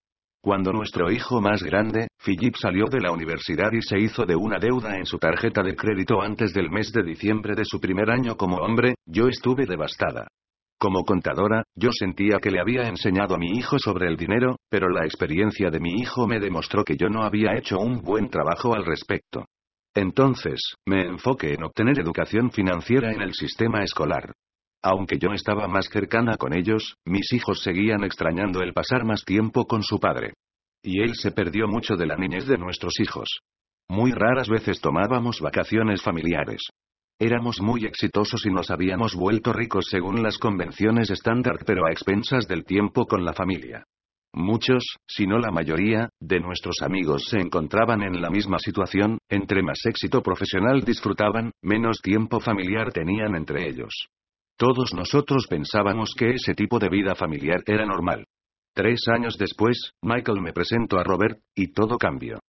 Cuando 0.42 0.72
nuestro 0.72 1.10
hijo 1.10 1.42
más 1.42 1.62
grande, 1.62 2.08
Philip 2.24 2.54
salió 2.56 2.86
de 2.86 3.00
la 3.00 3.12
universidad 3.12 3.70
y 3.72 3.82
se 3.82 3.98
hizo 3.98 4.24
de 4.24 4.36
una 4.36 4.58
deuda 4.58 4.96
en 4.96 5.04
su 5.04 5.18
tarjeta 5.18 5.62
de 5.62 5.76
crédito 5.76 6.22
antes 6.22 6.54
del 6.54 6.70
mes 6.70 6.92
de 6.92 7.02
diciembre 7.02 7.54
de 7.54 7.66
su 7.66 7.78
primer 7.78 8.10
año 8.10 8.36
como 8.36 8.56
hombre, 8.56 8.94
yo 9.04 9.28
estuve 9.28 9.66
devastada. 9.66 10.28
Como 10.78 11.04
contadora, 11.04 11.64
yo 11.74 11.90
sentía 11.92 12.38
que 12.38 12.50
le 12.50 12.58
había 12.58 12.88
enseñado 12.88 13.34
a 13.34 13.38
mi 13.38 13.50
hijo 13.50 13.78
sobre 13.78 14.08
el 14.08 14.16
dinero, 14.16 14.56
pero 14.70 14.88
la 14.88 15.04
experiencia 15.04 15.68
de 15.68 15.78
mi 15.78 16.00
hijo 16.00 16.26
me 16.26 16.40
demostró 16.40 16.84
que 16.84 16.96
yo 16.96 17.10
no 17.10 17.22
había 17.22 17.54
hecho 17.54 17.78
un 17.78 18.00
buen 18.00 18.30
trabajo 18.30 18.74
al 18.74 18.86
respecto. 18.86 19.44
Entonces, 19.94 20.58
me 20.86 21.02
enfoqué 21.02 21.52
en 21.52 21.64
obtener 21.64 22.00
educación 22.00 22.50
financiera 22.50 23.12
en 23.12 23.20
el 23.20 23.34
sistema 23.34 23.82
escolar. 23.82 24.32
Aunque 24.82 25.18
yo 25.18 25.32
estaba 25.32 25.68
más 25.68 25.88
cercana 25.90 26.36
con 26.36 26.54
ellos, 26.54 26.96
mis 27.04 27.32
hijos 27.32 27.62
seguían 27.62 28.02
extrañando 28.02 28.62
el 28.62 28.72
pasar 28.72 29.04
más 29.04 29.24
tiempo 29.24 29.66
con 29.66 29.82
su 29.82 29.98
padre. 29.98 30.32
Y 30.82 31.02
él 31.02 31.14
se 31.14 31.32
perdió 31.32 31.68
mucho 31.68 31.96
de 31.96 32.06
la 32.06 32.16
niñez 32.16 32.46
de 32.46 32.56
nuestros 32.56 32.98
hijos. 33.00 33.40
Muy 33.88 34.12
raras 34.12 34.48
veces 34.48 34.80
tomábamos 34.80 35.40
vacaciones 35.40 36.02
familiares. 36.02 36.62
Éramos 37.18 37.60
muy 37.60 37.84
exitosos 37.84 38.46
y 38.46 38.50
nos 38.50 38.70
habíamos 38.70 39.14
vuelto 39.14 39.52
ricos 39.52 39.86
según 39.90 40.22
las 40.22 40.38
convenciones 40.38 41.10
estándar, 41.10 41.58
pero 41.66 41.84
a 41.84 41.90
expensas 41.90 42.48
del 42.48 42.64
tiempo 42.64 43.04
con 43.04 43.26
la 43.26 43.34
familia. 43.34 43.84
Muchos, 44.32 44.84
si 45.06 45.26
no 45.26 45.38
la 45.38 45.50
mayoría, 45.50 46.08
de 46.20 46.40
nuestros 46.40 46.76
amigos 46.82 47.24
se 47.28 47.38
encontraban 47.38 48.02
en 48.02 48.22
la 48.22 48.30
misma 48.30 48.58
situación, 48.58 49.18
entre 49.28 49.62
más 49.62 49.84
éxito 49.84 50.22
profesional 50.22 50.82
disfrutaban, 50.82 51.50
menos 51.62 51.98
tiempo 52.00 52.40
familiar 52.40 52.92
tenían 52.92 53.34
entre 53.34 53.68
ellos. 53.68 54.08
Todos 54.60 54.92
nosotros 54.92 55.46
pensábamos 55.48 56.12
que 56.14 56.32
ese 56.32 56.52
tipo 56.52 56.78
de 56.78 56.90
vida 56.90 57.14
familiar 57.14 57.62
era 57.64 57.86
normal. 57.86 58.26
Tres 58.74 59.08
años 59.08 59.38
después, 59.38 59.94
Michael 60.02 60.42
me 60.42 60.52
presentó 60.52 60.98
a 60.98 61.02
Robert, 61.02 61.38
y 61.54 61.72
todo 61.72 61.96
cambió. 61.96 62.40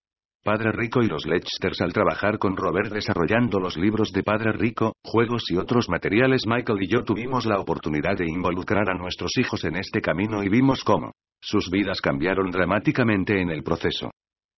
Padre 0.43 0.73
Rico 0.73 1.01
y 1.01 1.07
los 1.07 1.25
Lechsters 1.25 1.79
al 1.79 1.93
trabajar 1.93 2.37
con 2.37 2.57
Robert 2.57 2.91
desarrollando 2.91 3.61
los 3.61 3.77
libros 3.77 4.11
de 4.11 4.23
Padre 4.23 4.51
Rico, 4.51 4.91
juegos 5.01 5.49
y 5.51 5.55
otros 5.55 5.87
materiales 5.87 6.45
Michael 6.45 6.83
y 6.83 6.89
yo 6.89 7.05
tuvimos 7.05 7.45
la 7.45 7.61
oportunidad 7.61 8.17
de 8.17 8.29
involucrar 8.29 8.89
a 8.89 8.97
nuestros 8.97 9.31
hijos 9.37 9.63
en 9.63 9.77
este 9.77 10.01
camino 10.01 10.43
y 10.43 10.49
vimos 10.49 10.83
cómo 10.83 11.13
sus 11.39 11.69
vidas 11.71 12.01
cambiaron 12.01 12.51
dramáticamente 12.51 13.39
en 13.39 13.51
el 13.51 13.63
proceso. 13.63 14.11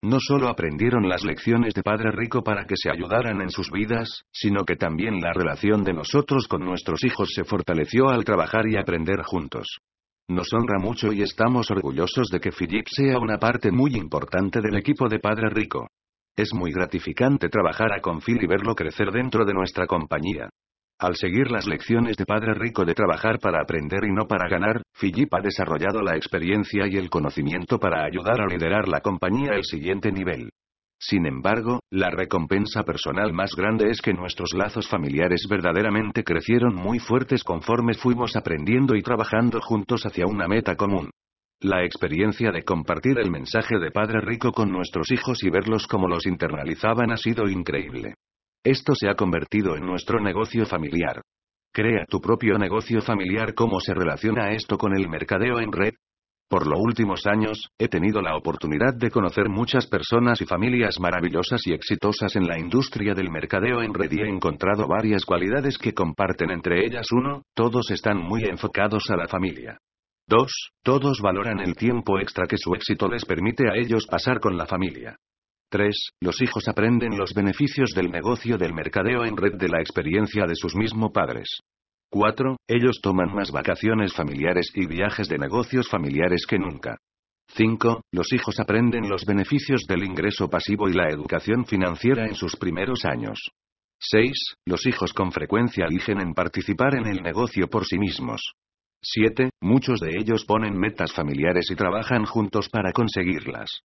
No 0.03 0.17
solo 0.19 0.49
aprendieron 0.49 1.07
las 1.07 1.23
lecciones 1.23 1.73
de 1.73 1.81
Padre 1.81 2.11
Rico 2.11 2.43
para 2.43 2.65
que 2.65 2.75
se 2.75 2.91
ayudaran 2.91 3.39
en 3.39 3.49
sus 3.49 3.71
vidas, 3.71 4.25
sino 4.33 4.65
que 4.65 4.75
también 4.75 5.21
la 5.21 5.31
relación 5.31 5.85
de 5.85 5.93
nosotros 5.93 6.49
con 6.49 6.65
nuestros 6.65 7.05
hijos 7.05 7.29
se 7.33 7.45
fortaleció 7.45 8.09
al 8.09 8.25
trabajar 8.25 8.67
y 8.67 8.75
aprender 8.75 9.21
juntos. 9.23 9.79
Nos 10.27 10.51
honra 10.51 10.77
mucho 10.77 11.13
y 11.13 11.21
estamos 11.21 11.71
orgullosos 11.71 12.27
de 12.27 12.41
que 12.41 12.51
Philip 12.51 12.85
sea 12.91 13.17
una 13.17 13.37
parte 13.37 13.71
muy 13.71 13.95
importante 13.95 14.59
del 14.59 14.75
equipo 14.75 15.07
de 15.07 15.19
Padre 15.19 15.47
Rico. 15.49 15.87
Es 16.35 16.53
muy 16.53 16.73
gratificante 16.73 17.47
trabajar 17.47 17.93
a 17.93 18.01
con 18.01 18.19
Phil 18.19 18.43
y 18.43 18.45
verlo 18.45 18.75
crecer 18.75 19.09
dentro 19.09 19.45
de 19.45 19.53
nuestra 19.53 19.87
compañía. 19.87 20.49
Al 20.99 21.15
seguir 21.15 21.51
las 21.51 21.67
lecciones 21.67 22.15
de 22.17 22.25
Padre 22.25 22.53
Rico 22.53 22.85
de 22.85 22.93
trabajar 22.93 23.39
para 23.39 23.61
aprender 23.61 24.05
y 24.05 24.11
no 24.13 24.27
para 24.27 24.47
ganar, 24.47 24.81
Philip 24.99 25.33
ha 25.33 25.41
desarrollado 25.41 26.01
la 26.01 26.15
experiencia 26.15 26.87
y 26.87 26.97
el 26.97 27.09
conocimiento 27.09 27.79
para 27.79 28.05
ayudar 28.05 28.41
a 28.41 28.47
liderar 28.47 28.87
la 28.87 29.01
compañía 29.01 29.51
al 29.53 29.63
siguiente 29.63 30.11
nivel. 30.11 30.49
Sin 30.99 31.25
embargo, 31.25 31.81
la 31.91 32.09
recompensa 32.09 32.83
personal 32.83 33.33
más 33.33 33.55
grande 33.57 33.89
es 33.89 34.01
que 34.01 34.13
nuestros 34.13 34.53
lazos 34.53 34.87
familiares 34.87 35.45
verdaderamente 35.49 36.23
crecieron 36.23 36.75
muy 36.75 36.99
fuertes 36.99 37.43
conforme 37.43 37.93
fuimos 37.95 38.37
aprendiendo 38.37 38.95
y 38.95 39.01
trabajando 39.01 39.59
juntos 39.59 40.05
hacia 40.05 40.25
una 40.25 40.47
meta 40.47 40.77
común. 40.77 41.09
La 41.59 41.83
experiencia 41.83 42.51
de 42.51 42.63
compartir 42.63 43.19
el 43.19 43.31
mensaje 43.31 43.79
de 43.79 43.91
Padre 43.91 44.21
Rico 44.21 44.53
con 44.53 44.71
nuestros 44.71 45.11
hijos 45.11 45.43
y 45.43 45.49
verlos 45.49 45.87
como 45.87 46.07
los 46.07 46.25
internalizaban 46.25 47.11
ha 47.11 47.17
sido 47.17 47.49
increíble. 47.49 48.15
Esto 48.65 48.95
se 48.95 49.09
ha 49.09 49.15
convertido 49.15 49.75
en 49.75 49.85
nuestro 49.85 50.21
negocio 50.21 50.65
familiar. 50.65 51.21
Crea 51.73 52.05
tu 52.07 52.21
propio 52.21 52.57
negocio 52.57 53.01
familiar. 53.01 53.53
¿Cómo 53.53 53.81
se 53.81 53.93
relaciona 53.93 54.51
esto 54.51 54.77
con 54.77 54.95
el 54.95 55.09
mercadeo 55.09 55.59
en 55.59 55.69
red? 55.69 55.91
Por 56.49 56.65
los 56.65 56.79
últimos 56.79 57.25
años, 57.25 57.67
he 57.77 57.89
tenido 57.89 58.21
la 58.21 58.37
oportunidad 58.37 58.93
de 58.93 59.11
conocer 59.11 59.49
muchas 59.49 59.87
personas 59.87 60.39
y 60.39 60.45
familias 60.45 60.97
maravillosas 60.97 61.67
y 61.67 61.73
exitosas 61.73 62.37
en 62.37 62.47
la 62.47 62.57
industria 62.57 63.13
del 63.13 63.31
mercadeo 63.31 63.81
en 63.81 63.93
red 63.93 64.11
y 64.13 64.21
he 64.21 64.29
encontrado 64.29 64.87
varias 64.87 65.25
cualidades 65.25 65.77
que 65.77 65.93
comparten 65.93 66.49
entre 66.49 66.85
ellas. 66.85 67.07
Uno, 67.11 67.41
todos 67.53 67.91
están 67.91 68.17
muy 68.17 68.45
enfocados 68.45 69.09
a 69.09 69.17
la 69.17 69.27
familia. 69.27 69.77
2. 70.29 70.51
Todos 70.83 71.19
valoran 71.19 71.59
el 71.59 71.75
tiempo 71.75 72.17
extra 72.17 72.47
que 72.47 72.57
su 72.57 72.73
éxito 72.75 73.09
les 73.09 73.25
permite 73.25 73.67
a 73.69 73.75
ellos 73.75 74.07
pasar 74.07 74.39
con 74.39 74.55
la 74.55 74.67
familia. 74.67 75.17
3. 75.73 76.11
Los 76.21 76.39
hijos 76.43 76.67
aprenden 76.67 77.17
los 77.17 77.33
beneficios 77.33 77.93
del 77.95 78.11
negocio 78.11 78.59
del 78.59 78.75
mercadeo 78.75 79.25
en 79.25 79.35
red 79.35 79.55
de 79.55 79.69
la 79.69 79.81
experiencia 79.81 80.45
de 80.45 80.53
sus 80.53 80.75
mismos 80.75 81.09
padres. 81.11 81.61
4. 82.11 82.57
Ellos 82.67 82.99
toman 83.01 83.33
más 83.33 83.49
vacaciones 83.49 84.13
familiares 84.13 84.69
y 84.75 84.85
viajes 84.85 85.27
de 85.27 85.39
negocios 85.39 85.89
familiares 85.89 86.45
que 86.45 86.59
nunca. 86.59 86.99
5. 87.55 88.03
Los 88.11 88.31
hijos 88.33 88.59
aprenden 88.59 89.09
los 89.09 89.25
beneficios 89.25 89.85
del 89.87 90.03
ingreso 90.03 90.47
pasivo 90.47 90.89
y 90.89 90.93
la 90.93 91.09
educación 91.09 91.65
financiera 91.65 92.27
en 92.27 92.35
sus 92.35 92.55
primeros 92.55 93.03
años. 93.03 93.39
6. 93.97 94.57
Los 94.67 94.85
hijos 94.85 95.11
con 95.11 95.31
frecuencia 95.31 95.87
eligen 95.89 96.21
en 96.21 96.35
participar 96.35 96.93
en 96.93 97.07
el 97.07 97.23
negocio 97.23 97.67
por 97.67 97.85
sí 97.85 97.97
mismos. 97.97 98.53
7. 99.01 99.49
Muchos 99.61 100.01
de 100.01 100.11
ellos 100.19 100.45
ponen 100.45 100.77
metas 100.77 101.11
familiares 101.13 101.71
y 101.71 101.75
trabajan 101.75 102.25
juntos 102.25 102.69
para 102.69 102.91
conseguirlas. 102.91 103.81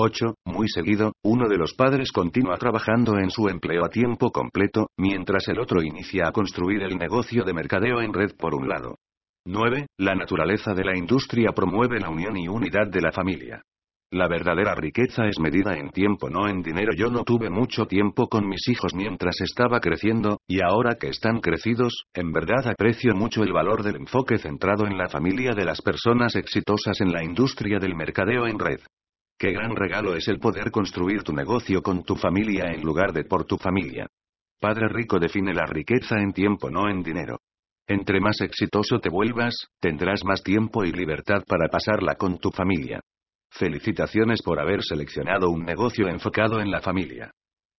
8. 0.00 0.34
Muy 0.44 0.68
seguido, 0.68 1.12
uno 1.24 1.48
de 1.48 1.58
los 1.58 1.74
padres 1.74 2.12
continúa 2.12 2.56
trabajando 2.56 3.18
en 3.18 3.30
su 3.30 3.48
empleo 3.48 3.84
a 3.84 3.88
tiempo 3.88 4.30
completo, 4.30 4.86
mientras 4.96 5.48
el 5.48 5.58
otro 5.58 5.82
inicia 5.82 6.28
a 6.28 6.30
construir 6.30 6.84
el 6.84 6.96
negocio 6.96 7.42
de 7.42 7.52
mercadeo 7.52 8.00
en 8.00 8.14
red 8.14 8.30
por 8.38 8.54
un 8.54 8.68
lado. 8.68 8.98
9. 9.44 9.86
La 9.98 10.14
naturaleza 10.14 10.72
de 10.72 10.84
la 10.84 10.96
industria 10.96 11.50
promueve 11.50 11.98
la 11.98 12.10
unión 12.10 12.36
y 12.36 12.46
unidad 12.46 12.86
de 12.86 13.00
la 13.00 13.10
familia. 13.10 13.62
La 14.12 14.28
verdadera 14.28 14.76
riqueza 14.76 15.26
es 15.26 15.40
medida 15.40 15.76
en 15.76 15.90
tiempo, 15.90 16.30
no 16.30 16.48
en 16.48 16.62
dinero. 16.62 16.92
Yo 16.96 17.10
no 17.10 17.24
tuve 17.24 17.50
mucho 17.50 17.86
tiempo 17.86 18.28
con 18.28 18.48
mis 18.48 18.68
hijos 18.68 18.94
mientras 18.94 19.40
estaba 19.40 19.80
creciendo, 19.80 20.38
y 20.46 20.60
ahora 20.60 20.94
que 20.94 21.08
están 21.08 21.40
crecidos, 21.40 22.04
en 22.14 22.30
verdad 22.30 22.68
aprecio 22.68 23.16
mucho 23.16 23.42
el 23.42 23.52
valor 23.52 23.82
del 23.82 23.96
enfoque 23.96 24.38
centrado 24.38 24.86
en 24.86 24.96
la 24.96 25.08
familia 25.08 25.54
de 25.54 25.64
las 25.64 25.82
personas 25.82 26.36
exitosas 26.36 27.00
en 27.00 27.10
la 27.10 27.24
industria 27.24 27.80
del 27.80 27.96
mercadeo 27.96 28.46
en 28.46 28.60
red. 28.60 28.78
Qué 29.38 29.52
gran 29.52 29.76
regalo 29.76 30.16
es 30.16 30.26
el 30.26 30.40
poder 30.40 30.72
construir 30.72 31.22
tu 31.22 31.32
negocio 31.32 31.80
con 31.80 32.02
tu 32.02 32.16
familia 32.16 32.72
en 32.72 32.82
lugar 32.82 33.12
de 33.12 33.22
por 33.22 33.44
tu 33.44 33.56
familia. 33.56 34.08
Padre 34.60 34.88
Rico 34.88 35.20
define 35.20 35.54
la 35.54 35.64
riqueza 35.64 36.16
en 36.18 36.32
tiempo, 36.32 36.68
no 36.70 36.88
en 36.88 37.04
dinero. 37.04 37.38
Entre 37.86 38.20
más 38.20 38.40
exitoso 38.40 38.98
te 38.98 39.08
vuelvas, 39.08 39.54
tendrás 39.80 40.24
más 40.24 40.42
tiempo 40.42 40.84
y 40.84 40.90
libertad 40.90 41.44
para 41.46 41.68
pasarla 41.68 42.16
con 42.16 42.38
tu 42.38 42.50
familia. 42.50 43.00
Felicitaciones 43.52 44.42
por 44.42 44.60
haber 44.60 44.82
seleccionado 44.82 45.50
un 45.50 45.64
negocio 45.64 46.08
enfocado 46.08 46.60
en 46.60 46.72
la 46.72 46.80
familia. 46.80 47.30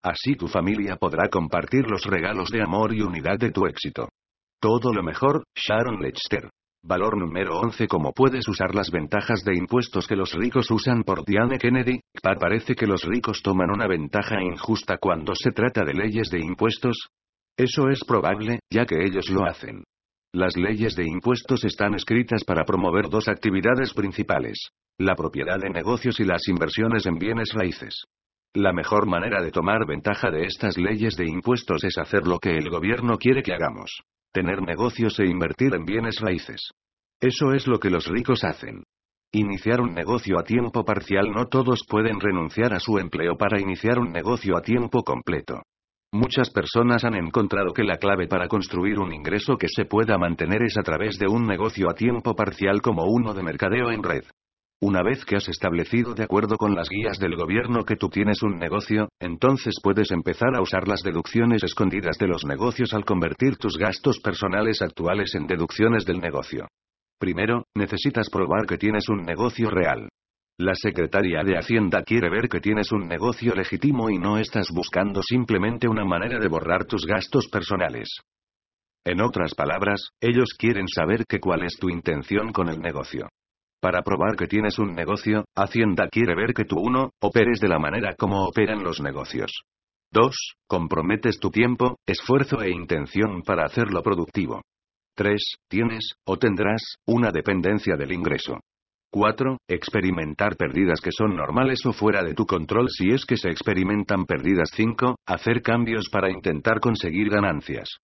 Así 0.02 0.36
tu 0.36 0.48
familia 0.48 0.96
podrá 0.96 1.28
compartir 1.28 1.86
los 1.86 2.04
regalos 2.04 2.50
de 2.50 2.62
amor 2.62 2.94
y 2.94 3.02
unidad 3.02 3.38
de 3.38 3.52
tu 3.52 3.66
éxito. 3.66 4.08
Todo 4.58 4.94
lo 4.94 5.02
mejor, 5.02 5.44
Sharon 5.54 6.00
Lechster. 6.00 6.48
Valor 6.82 7.18
número 7.18 7.58
11 7.60 7.88
¿Cómo 7.88 8.12
puedes 8.14 8.48
usar 8.48 8.74
las 8.74 8.90
ventajas 8.90 9.44
de 9.44 9.54
impuestos 9.54 10.06
que 10.06 10.16
los 10.16 10.32
ricos 10.32 10.70
usan 10.70 11.02
por 11.02 11.26
Diane 11.26 11.58
Kennedy? 11.58 12.00
Parece 12.22 12.74
que 12.74 12.86
los 12.86 13.04
ricos 13.04 13.42
toman 13.42 13.70
una 13.70 13.86
ventaja 13.86 14.42
injusta 14.42 14.96
cuando 14.96 15.34
se 15.34 15.50
trata 15.52 15.84
de 15.84 15.92
leyes 15.92 16.30
de 16.30 16.40
impuestos. 16.40 17.10
Eso 17.54 17.90
es 17.90 18.02
probable, 18.02 18.60
ya 18.70 18.86
que 18.86 19.04
ellos 19.04 19.28
lo 19.28 19.44
hacen. 19.44 19.84
Las 20.32 20.56
leyes 20.56 20.96
de 20.96 21.06
impuestos 21.06 21.64
están 21.64 21.94
escritas 21.94 22.44
para 22.44 22.64
promover 22.64 23.10
dos 23.10 23.28
actividades 23.28 23.92
principales. 23.92 24.70
La 24.98 25.14
propiedad 25.14 25.58
de 25.58 25.68
negocios 25.68 26.18
y 26.18 26.24
las 26.24 26.48
inversiones 26.48 27.04
en 27.04 27.18
bienes 27.18 27.52
raíces. 27.52 28.04
La 28.54 28.72
mejor 28.72 29.06
manera 29.06 29.42
de 29.42 29.50
tomar 29.50 29.86
ventaja 29.86 30.30
de 30.30 30.46
estas 30.46 30.78
leyes 30.78 31.14
de 31.16 31.28
impuestos 31.28 31.84
es 31.84 31.98
hacer 31.98 32.26
lo 32.26 32.38
que 32.38 32.56
el 32.56 32.70
gobierno 32.70 33.18
quiere 33.18 33.42
que 33.42 33.52
hagamos 33.52 34.00
tener 34.32 34.62
negocios 34.62 35.18
e 35.18 35.26
invertir 35.26 35.74
en 35.74 35.84
bienes 35.84 36.20
raíces. 36.20 36.70
Eso 37.20 37.52
es 37.52 37.66
lo 37.66 37.78
que 37.78 37.90
los 37.90 38.06
ricos 38.06 38.44
hacen. 38.44 38.84
Iniciar 39.32 39.80
un 39.80 39.94
negocio 39.94 40.38
a 40.38 40.42
tiempo 40.42 40.84
parcial 40.84 41.30
no 41.30 41.46
todos 41.46 41.84
pueden 41.88 42.18
renunciar 42.18 42.74
a 42.74 42.80
su 42.80 42.98
empleo 42.98 43.36
para 43.36 43.60
iniciar 43.60 43.98
un 43.98 44.10
negocio 44.10 44.56
a 44.56 44.62
tiempo 44.62 45.04
completo. 45.04 45.62
Muchas 46.12 46.50
personas 46.50 47.04
han 47.04 47.14
encontrado 47.14 47.72
que 47.72 47.84
la 47.84 47.98
clave 47.98 48.26
para 48.26 48.48
construir 48.48 48.98
un 48.98 49.12
ingreso 49.12 49.56
que 49.56 49.68
se 49.68 49.84
pueda 49.84 50.18
mantener 50.18 50.62
es 50.62 50.76
a 50.76 50.82
través 50.82 51.18
de 51.18 51.28
un 51.28 51.46
negocio 51.46 51.88
a 51.88 51.94
tiempo 51.94 52.34
parcial 52.34 52.82
como 52.82 53.04
uno 53.04 53.32
de 53.32 53.44
mercadeo 53.44 53.92
en 53.92 54.02
red. 54.02 54.24
Una 54.82 55.02
vez 55.02 55.26
que 55.26 55.36
has 55.36 55.46
establecido 55.46 56.14
de 56.14 56.22
acuerdo 56.22 56.56
con 56.56 56.74
las 56.74 56.88
guías 56.88 57.18
del 57.18 57.36
gobierno 57.36 57.84
que 57.84 57.96
tú 57.96 58.08
tienes 58.08 58.42
un 58.42 58.58
negocio, 58.58 59.10
entonces 59.20 59.74
puedes 59.82 60.10
empezar 60.10 60.56
a 60.56 60.62
usar 60.62 60.88
las 60.88 61.02
deducciones 61.02 61.62
escondidas 61.62 62.16
de 62.16 62.26
los 62.26 62.46
negocios 62.46 62.94
al 62.94 63.04
convertir 63.04 63.56
tus 63.58 63.76
gastos 63.76 64.20
personales 64.20 64.80
actuales 64.80 65.34
en 65.34 65.46
deducciones 65.46 66.06
del 66.06 66.18
negocio. 66.18 66.66
Primero, 67.18 67.64
necesitas 67.76 68.30
probar 68.30 68.64
que 68.66 68.78
tienes 68.78 69.10
un 69.10 69.22
negocio 69.22 69.68
real. 69.68 70.08
La 70.58 70.74
secretaria 70.74 71.42
de 71.44 71.58
Hacienda 71.58 72.02
quiere 72.02 72.30
ver 72.30 72.48
que 72.48 72.60
tienes 72.60 72.90
un 72.90 73.06
negocio 73.06 73.54
legítimo 73.54 74.08
y 74.08 74.16
no 74.16 74.38
estás 74.38 74.70
buscando 74.70 75.22
simplemente 75.22 75.88
una 75.88 76.06
manera 76.06 76.38
de 76.38 76.48
borrar 76.48 76.86
tus 76.86 77.04
gastos 77.04 77.48
personales. 77.48 78.08
En 79.04 79.20
otras 79.20 79.54
palabras, 79.54 80.08
ellos 80.22 80.54
quieren 80.58 80.88
saber 80.88 81.26
que 81.28 81.38
cuál 81.38 81.64
es 81.64 81.76
tu 81.76 81.90
intención 81.90 82.50
con 82.50 82.70
el 82.70 82.80
negocio. 82.80 83.28
Para 83.80 84.02
probar 84.02 84.36
que 84.36 84.46
tienes 84.46 84.78
un 84.78 84.94
negocio, 84.94 85.46
Hacienda 85.56 86.08
quiere 86.10 86.34
ver 86.34 86.52
que 86.52 86.66
tú 86.66 86.78
1. 86.78 87.12
operes 87.22 87.60
de 87.60 87.68
la 87.68 87.78
manera 87.78 88.14
como 88.14 88.44
operan 88.44 88.84
los 88.84 89.00
negocios. 89.00 89.62
2. 90.12 90.36
Comprometes 90.68 91.38
tu 91.38 91.50
tiempo, 91.50 91.96
esfuerzo 92.06 92.60
e 92.60 92.70
intención 92.70 93.42
para 93.42 93.64
hacerlo 93.64 94.02
productivo. 94.02 94.60
3. 95.16 95.40
Tienes, 95.68 96.12
o 96.26 96.36
tendrás, 96.36 96.96
una 97.06 97.30
dependencia 97.30 97.96
del 97.96 98.12
ingreso. 98.12 98.60
4. 99.12 99.56
Experimentar 99.66 100.56
pérdidas 100.56 101.00
que 101.00 101.10
son 101.10 101.34
normales 101.34 101.84
o 101.86 101.92
fuera 101.94 102.22
de 102.22 102.34
tu 102.34 102.44
control 102.44 102.90
si 102.90 103.10
es 103.10 103.24
que 103.24 103.38
se 103.38 103.48
experimentan 103.48 104.26
pérdidas. 104.26 104.68
5. 104.74 105.16
Hacer 105.26 105.62
cambios 105.62 106.10
para 106.10 106.30
intentar 106.30 106.80
conseguir 106.80 107.30
ganancias. 107.30 107.96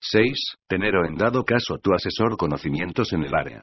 6. 0.00 0.56
Tener 0.68 0.94
o 0.94 1.04
en 1.04 1.16
dado 1.16 1.44
caso 1.44 1.78
tu 1.82 1.92
asesor 1.92 2.36
conocimientos 2.36 3.12
en 3.12 3.24
el 3.24 3.34
área. 3.34 3.62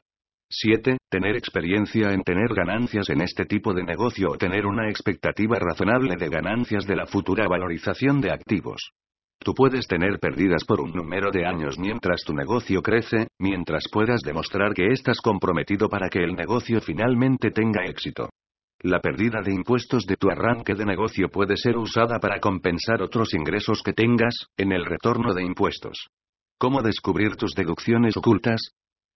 7. 0.54 0.98
Tener 1.08 1.34
experiencia 1.34 2.12
en 2.12 2.22
tener 2.22 2.52
ganancias 2.54 3.08
en 3.08 3.22
este 3.22 3.46
tipo 3.46 3.72
de 3.72 3.84
negocio 3.84 4.28
o 4.32 4.36
tener 4.36 4.66
una 4.66 4.90
expectativa 4.90 5.58
razonable 5.58 6.16
de 6.16 6.28
ganancias 6.28 6.86
de 6.86 6.94
la 6.94 7.06
futura 7.06 7.48
valorización 7.48 8.20
de 8.20 8.32
activos. 8.32 8.90
Tú 9.38 9.54
puedes 9.54 9.88
tener 9.88 10.20
pérdidas 10.20 10.64
por 10.64 10.82
un 10.82 10.92
número 10.92 11.30
de 11.30 11.46
años 11.46 11.78
mientras 11.78 12.22
tu 12.22 12.34
negocio 12.34 12.82
crece, 12.82 13.28
mientras 13.38 13.84
puedas 13.90 14.20
demostrar 14.20 14.74
que 14.74 14.88
estás 14.88 15.20
comprometido 15.22 15.88
para 15.88 16.10
que 16.10 16.22
el 16.22 16.34
negocio 16.34 16.82
finalmente 16.82 17.50
tenga 17.50 17.86
éxito. 17.86 18.28
La 18.80 19.00
pérdida 19.00 19.40
de 19.42 19.54
impuestos 19.54 20.04
de 20.04 20.16
tu 20.16 20.28
arranque 20.30 20.74
de 20.74 20.84
negocio 20.84 21.28
puede 21.28 21.56
ser 21.56 21.78
usada 21.78 22.18
para 22.18 22.40
compensar 22.40 23.00
otros 23.00 23.32
ingresos 23.32 23.82
que 23.82 23.94
tengas, 23.94 24.34
en 24.58 24.72
el 24.72 24.84
retorno 24.84 25.32
de 25.32 25.44
impuestos. 25.44 26.08
¿Cómo 26.58 26.82
descubrir 26.82 27.36
tus 27.36 27.54
deducciones 27.54 28.16
ocultas? 28.16 28.72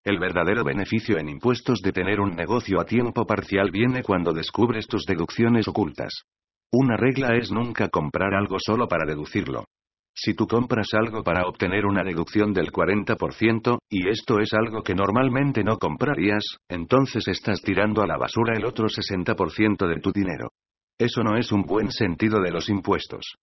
El 0.07 0.21
verdadero 0.21 0.63
beneficio 0.63 1.19
en 1.19 1.29
impuestos 1.29 1.81
de 1.83 1.91
tener 1.91 2.21
un 2.21 2.37
negocio 2.37 2.81
a 2.81 2.85
tiempo 2.85 3.27
parcial 3.27 3.73
viene 3.73 4.05
cuando 4.05 4.33
descubres 4.33 4.87
tus 4.87 5.05
deducciones 5.05 5.67
ocultas. 5.67 6.23
Una 6.71 6.97
regla 6.97 7.35
es 7.35 7.51
nunca 7.51 7.89
comprar 7.89 8.33
algo 8.33 8.59
solo 8.65 8.87
para 8.87 9.05
deducirlo. 9.05 9.65
Si 10.15 10.35
tú 10.35 10.47
compras 10.47 10.87
algo 10.93 11.25
para 11.25 11.49
obtener 11.49 11.85
una 11.87 12.05
deducción 12.05 12.53
del 12.53 12.71
40%, 12.71 13.79
y 13.91 14.09
esto 14.09 14.39
es 14.39 14.53
algo 14.53 14.85
que 14.85 14.95
normalmente 14.95 15.65
no 15.65 15.77
comprarías, 15.77 16.59
entonces 16.69 17.27
estás 17.27 17.61
tirando 17.61 18.01
a 18.01 18.07
la 18.07 18.17
basura 18.17 18.57
el 18.57 18.65
otro 18.65 18.87
60% 18.87 19.89
de 19.89 20.01
tu 20.01 20.13
dinero. 20.13 20.51
Eso 21.01 21.25
no 21.25 21.37
es 21.37 21.51
un 21.51 21.63
buen 21.63 21.91
sentido 21.91 22.41
de 22.41 22.53
los 22.53 22.69
impuestos. 22.69 23.35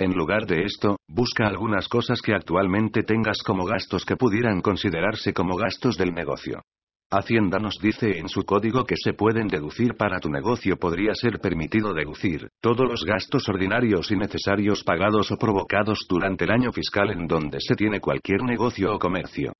En 0.00 0.14
lugar 0.14 0.46
de 0.46 0.62
esto, 0.62 0.96
busca 1.06 1.46
algunas 1.46 1.86
cosas 1.86 2.22
que 2.22 2.32
actualmente 2.32 3.02
tengas 3.02 3.42
como 3.42 3.66
gastos 3.66 4.06
que 4.06 4.16
pudieran 4.16 4.62
considerarse 4.62 5.34
como 5.34 5.56
gastos 5.56 5.98
del 5.98 6.14
negocio. 6.14 6.62
Hacienda 7.10 7.58
nos 7.58 7.78
dice 7.78 8.18
en 8.18 8.30
su 8.30 8.44
código 8.44 8.86
que 8.86 8.94
se 8.96 9.12
pueden 9.12 9.46
deducir 9.46 9.98
para 9.98 10.18
tu 10.18 10.30
negocio 10.30 10.78
podría 10.78 11.14
ser 11.14 11.38
permitido 11.38 11.92
deducir 11.92 12.48
todos 12.62 12.88
los 12.88 13.04
gastos 13.04 13.46
ordinarios 13.50 14.10
y 14.10 14.16
necesarios 14.16 14.84
pagados 14.84 15.30
o 15.32 15.36
provocados 15.36 16.06
durante 16.08 16.44
el 16.44 16.52
año 16.52 16.72
fiscal 16.72 17.10
en 17.10 17.26
donde 17.26 17.58
se 17.60 17.74
tiene 17.76 18.00
cualquier 18.00 18.42
negocio 18.42 18.94
o 18.94 18.98
comercio. 18.98 19.52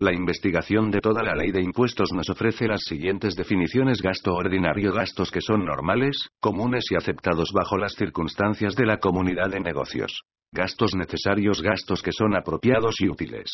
La 0.00 0.14
investigación 0.14 0.92
de 0.92 1.00
toda 1.00 1.24
la 1.24 1.34
ley 1.34 1.50
de 1.50 1.60
impuestos 1.60 2.12
nos 2.12 2.30
ofrece 2.30 2.68
las 2.68 2.82
siguientes 2.84 3.34
definiciones 3.34 4.00
gasto 4.00 4.32
ordinario 4.32 4.92
gastos 4.92 5.32
que 5.32 5.40
son 5.40 5.64
normales, 5.64 6.16
comunes 6.38 6.84
y 6.92 6.94
aceptados 6.94 7.50
bajo 7.52 7.76
las 7.76 7.94
circunstancias 7.94 8.76
de 8.76 8.86
la 8.86 8.98
comunidad 8.98 9.50
de 9.50 9.58
negocios. 9.58 10.22
Gastos 10.52 10.94
necesarios 10.94 11.60
gastos 11.62 12.00
que 12.00 12.12
son 12.12 12.36
apropiados 12.36 12.94
y 13.00 13.08
útiles. 13.08 13.50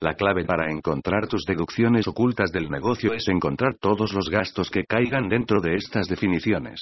La 0.00 0.14
clave 0.14 0.44
para 0.44 0.72
encontrar 0.72 1.28
tus 1.28 1.44
deducciones 1.44 2.08
ocultas 2.08 2.50
del 2.50 2.68
negocio 2.68 3.12
es 3.12 3.28
encontrar 3.28 3.76
todos 3.80 4.12
los 4.12 4.28
gastos 4.28 4.70
que 4.70 4.82
caigan 4.86 5.28
dentro 5.28 5.60
de 5.60 5.76
estas 5.76 6.08
definiciones. 6.08 6.80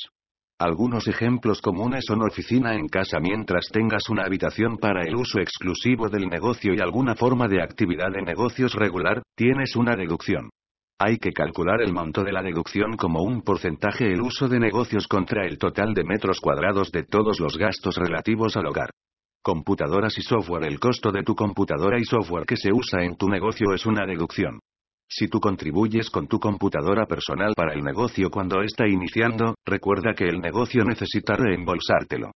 Algunos 0.60 1.08
ejemplos 1.08 1.60
comunes 1.60 2.04
son 2.06 2.22
oficina 2.22 2.76
en 2.76 2.86
casa 2.86 3.18
mientras 3.18 3.66
tengas 3.72 4.08
una 4.08 4.22
habitación 4.24 4.78
para 4.78 5.02
el 5.02 5.16
uso 5.16 5.40
exclusivo 5.40 6.08
del 6.08 6.28
negocio 6.28 6.72
y 6.74 6.80
alguna 6.80 7.16
forma 7.16 7.48
de 7.48 7.60
actividad 7.60 8.12
de 8.12 8.22
negocios 8.22 8.72
regular, 8.74 9.22
tienes 9.34 9.74
una 9.74 9.96
deducción. 9.96 10.50
Hay 11.00 11.18
que 11.18 11.32
calcular 11.32 11.82
el 11.82 11.92
monto 11.92 12.22
de 12.22 12.30
la 12.30 12.40
deducción 12.40 12.96
como 12.96 13.22
un 13.24 13.42
porcentaje 13.42 14.06
el 14.06 14.20
uso 14.20 14.48
de 14.48 14.60
negocios 14.60 15.08
contra 15.08 15.44
el 15.44 15.58
total 15.58 15.92
de 15.92 16.04
metros 16.04 16.38
cuadrados 16.40 16.92
de 16.92 17.02
todos 17.02 17.40
los 17.40 17.58
gastos 17.58 17.96
relativos 17.96 18.56
al 18.56 18.66
hogar. 18.66 18.90
Computadoras 19.42 20.16
y 20.18 20.22
software 20.22 20.64
El 20.64 20.78
costo 20.78 21.10
de 21.10 21.24
tu 21.24 21.34
computadora 21.34 21.98
y 21.98 22.04
software 22.04 22.46
que 22.46 22.56
se 22.56 22.72
usa 22.72 23.02
en 23.02 23.16
tu 23.16 23.28
negocio 23.28 23.74
es 23.74 23.84
una 23.86 24.06
deducción. 24.06 24.60
Si 25.16 25.28
tú 25.28 25.38
contribuyes 25.38 26.10
con 26.10 26.26
tu 26.26 26.40
computadora 26.40 27.06
personal 27.06 27.52
para 27.54 27.72
el 27.72 27.84
negocio 27.84 28.30
cuando 28.30 28.62
está 28.62 28.88
iniciando, 28.88 29.54
recuerda 29.64 30.12
que 30.12 30.24
el 30.24 30.40
negocio 30.40 30.84
necesita 30.84 31.36
reembolsártelo. 31.36 32.32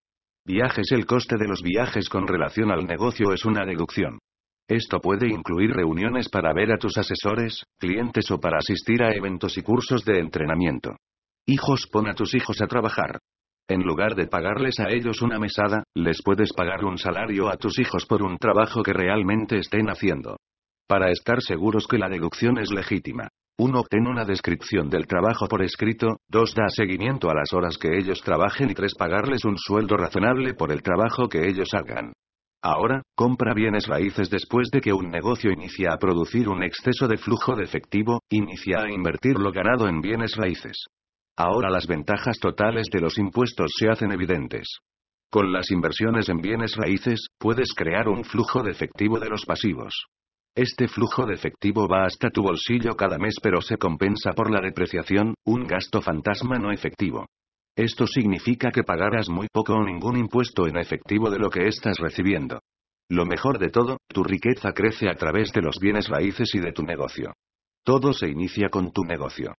Viajes 0.46 0.92
El 0.92 1.04
coste 1.04 1.36
de 1.38 1.48
los 1.48 1.60
viajes 1.60 2.08
con 2.08 2.28
relación 2.28 2.70
al 2.70 2.86
negocio 2.86 3.32
es 3.32 3.44
una 3.44 3.66
deducción. 3.66 4.20
Esto 4.68 5.00
puede 5.00 5.26
incluir 5.26 5.72
reuniones 5.72 6.28
para 6.28 6.52
ver 6.52 6.70
a 6.70 6.78
tus 6.78 6.96
asesores, 6.98 7.64
clientes 7.80 8.30
o 8.30 8.38
para 8.38 8.58
asistir 8.58 9.02
a 9.02 9.12
eventos 9.12 9.58
y 9.58 9.62
cursos 9.62 10.04
de 10.04 10.20
entrenamiento. 10.20 10.94
Hijos, 11.46 11.88
pon 11.90 12.06
a 12.06 12.14
tus 12.14 12.32
hijos 12.36 12.62
a 12.62 12.68
trabajar. 12.68 13.18
En 13.68 13.82
lugar 13.82 14.14
de 14.14 14.28
pagarles 14.28 14.78
a 14.78 14.88
ellos 14.88 15.20
una 15.20 15.40
mesada, 15.40 15.82
les 15.96 16.22
puedes 16.22 16.52
pagar 16.52 16.84
un 16.84 16.96
salario 16.96 17.48
a 17.48 17.56
tus 17.56 17.76
hijos 17.80 18.06
por 18.06 18.22
un 18.22 18.38
trabajo 18.38 18.84
que 18.84 18.92
realmente 18.92 19.58
estén 19.58 19.90
haciendo. 19.90 20.36
Para 20.88 21.10
estar 21.10 21.42
seguros 21.42 21.86
que 21.86 21.98
la 21.98 22.08
deducción 22.08 22.56
es 22.56 22.70
legítima. 22.70 23.28
1. 23.58 23.78
Obtén 23.78 24.06
una 24.06 24.24
descripción 24.24 24.88
del 24.88 25.06
trabajo 25.06 25.46
por 25.46 25.62
escrito. 25.62 26.16
2. 26.28 26.54
Da 26.54 26.70
seguimiento 26.70 27.28
a 27.28 27.34
las 27.34 27.52
horas 27.52 27.76
que 27.76 27.98
ellos 27.98 28.22
trabajen. 28.22 28.70
Y 28.70 28.74
3. 28.74 28.94
Pagarles 28.94 29.44
un 29.44 29.58
sueldo 29.58 29.98
razonable 29.98 30.54
por 30.54 30.72
el 30.72 30.80
trabajo 30.80 31.28
que 31.28 31.46
ellos 31.46 31.74
hagan. 31.74 32.14
Ahora, 32.62 33.02
compra 33.14 33.52
bienes 33.52 33.86
raíces 33.86 34.30
después 34.30 34.70
de 34.70 34.80
que 34.80 34.94
un 34.94 35.10
negocio 35.10 35.52
inicia 35.52 35.92
a 35.92 35.98
producir 35.98 36.48
un 36.48 36.62
exceso 36.62 37.06
de 37.06 37.18
flujo 37.18 37.54
de 37.54 37.64
efectivo, 37.64 38.22
inicia 38.30 38.80
a 38.80 38.90
invertir 38.90 39.38
lo 39.38 39.52
ganado 39.52 39.88
en 39.88 40.00
bienes 40.00 40.36
raíces. 40.36 40.86
Ahora 41.36 41.68
las 41.68 41.86
ventajas 41.86 42.38
totales 42.38 42.88
de 42.90 43.00
los 43.02 43.18
impuestos 43.18 43.72
se 43.78 43.90
hacen 43.90 44.10
evidentes. 44.10 44.78
Con 45.30 45.52
las 45.52 45.70
inversiones 45.70 46.30
en 46.30 46.38
bienes 46.38 46.76
raíces, 46.76 47.26
puedes 47.38 47.74
crear 47.74 48.08
un 48.08 48.24
flujo 48.24 48.62
de 48.62 48.70
efectivo 48.70 49.20
de 49.20 49.28
los 49.28 49.44
pasivos. 49.44 49.92
Este 50.54 50.88
flujo 50.88 51.24
de 51.26 51.34
efectivo 51.34 51.86
va 51.86 52.04
hasta 52.04 52.30
tu 52.30 52.42
bolsillo 52.42 52.96
cada 52.96 53.18
mes 53.18 53.36
pero 53.42 53.60
se 53.60 53.76
compensa 53.76 54.32
por 54.32 54.50
la 54.50 54.60
depreciación, 54.60 55.34
un 55.44 55.66
gasto 55.66 56.00
fantasma 56.02 56.58
no 56.58 56.72
efectivo. 56.72 57.26
Esto 57.76 58.08
significa 58.08 58.72
que 58.72 58.82
pagarás 58.82 59.28
muy 59.28 59.46
poco 59.52 59.74
o 59.74 59.84
ningún 59.84 60.16
impuesto 60.16 60.66
en 60.66 60.76
efectivo 60.78 61.30
de 61.30 61.38
lo 61.38 61.48
que 61.48 61.68
estás 61.68 61.98
recibiendo. 61.98 62.60
Lo 63.08 63.24
mejor 63.24 63.58
de 63.58 63.70
todo, 63.70 63.98
tu 64.08 64.24
riqueza 64.24 64.72
crece 64.72 65.08
a 65.08 65.14
través 65.14 65.52
de 65.52 65.62
los 65.62 65.78
bienes 65.78 66.08
raíces 66.08 66.54
y 66.54 66.58
de 66.58 66.72
tu 66.72 66.82
negocio. 66.82 67.34
Todo 67.84 68.12
se 68.12 68.28
inicia 68.28 68.68
con 68.68 68.90
tu 68.92 69.04
negocio. 69.04 69.54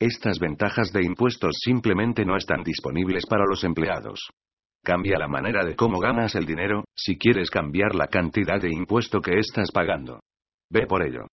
Estas 0.00 0.38
ventajas 0.38 0.92
de 0.92 1.04
impuestos 1.04 1.56
simplemente 1.64 2.24
no 2.24 2.36
están 2.36 2.62
disponibles 2.62 3.26
para 3.26 3.44
los 3.44 3.64
empleados. 3.64 4.20
Cambia 4.84 5.18
la 5.18 5.28
manera 5.28 5.64
de 5.64 5.76
cómo 5.76 5.98
ganas 5.98 6.34
el 6.34 6.46
dinero, 6.46 6.84
si 6.94 7.16
quieres 7.18 7.50
cambiar 7.50 7.94
la 7.94 8.06
cantidad 8.06 8.60
de 8.60 8.70
impuesto 8.70 9.20
que 9.20 9.38
estás 9.38 9.70
pagando. 9.72 10.20
Ve 10.74 10.88
por 10.88 11.06
ello. 11.06 11.28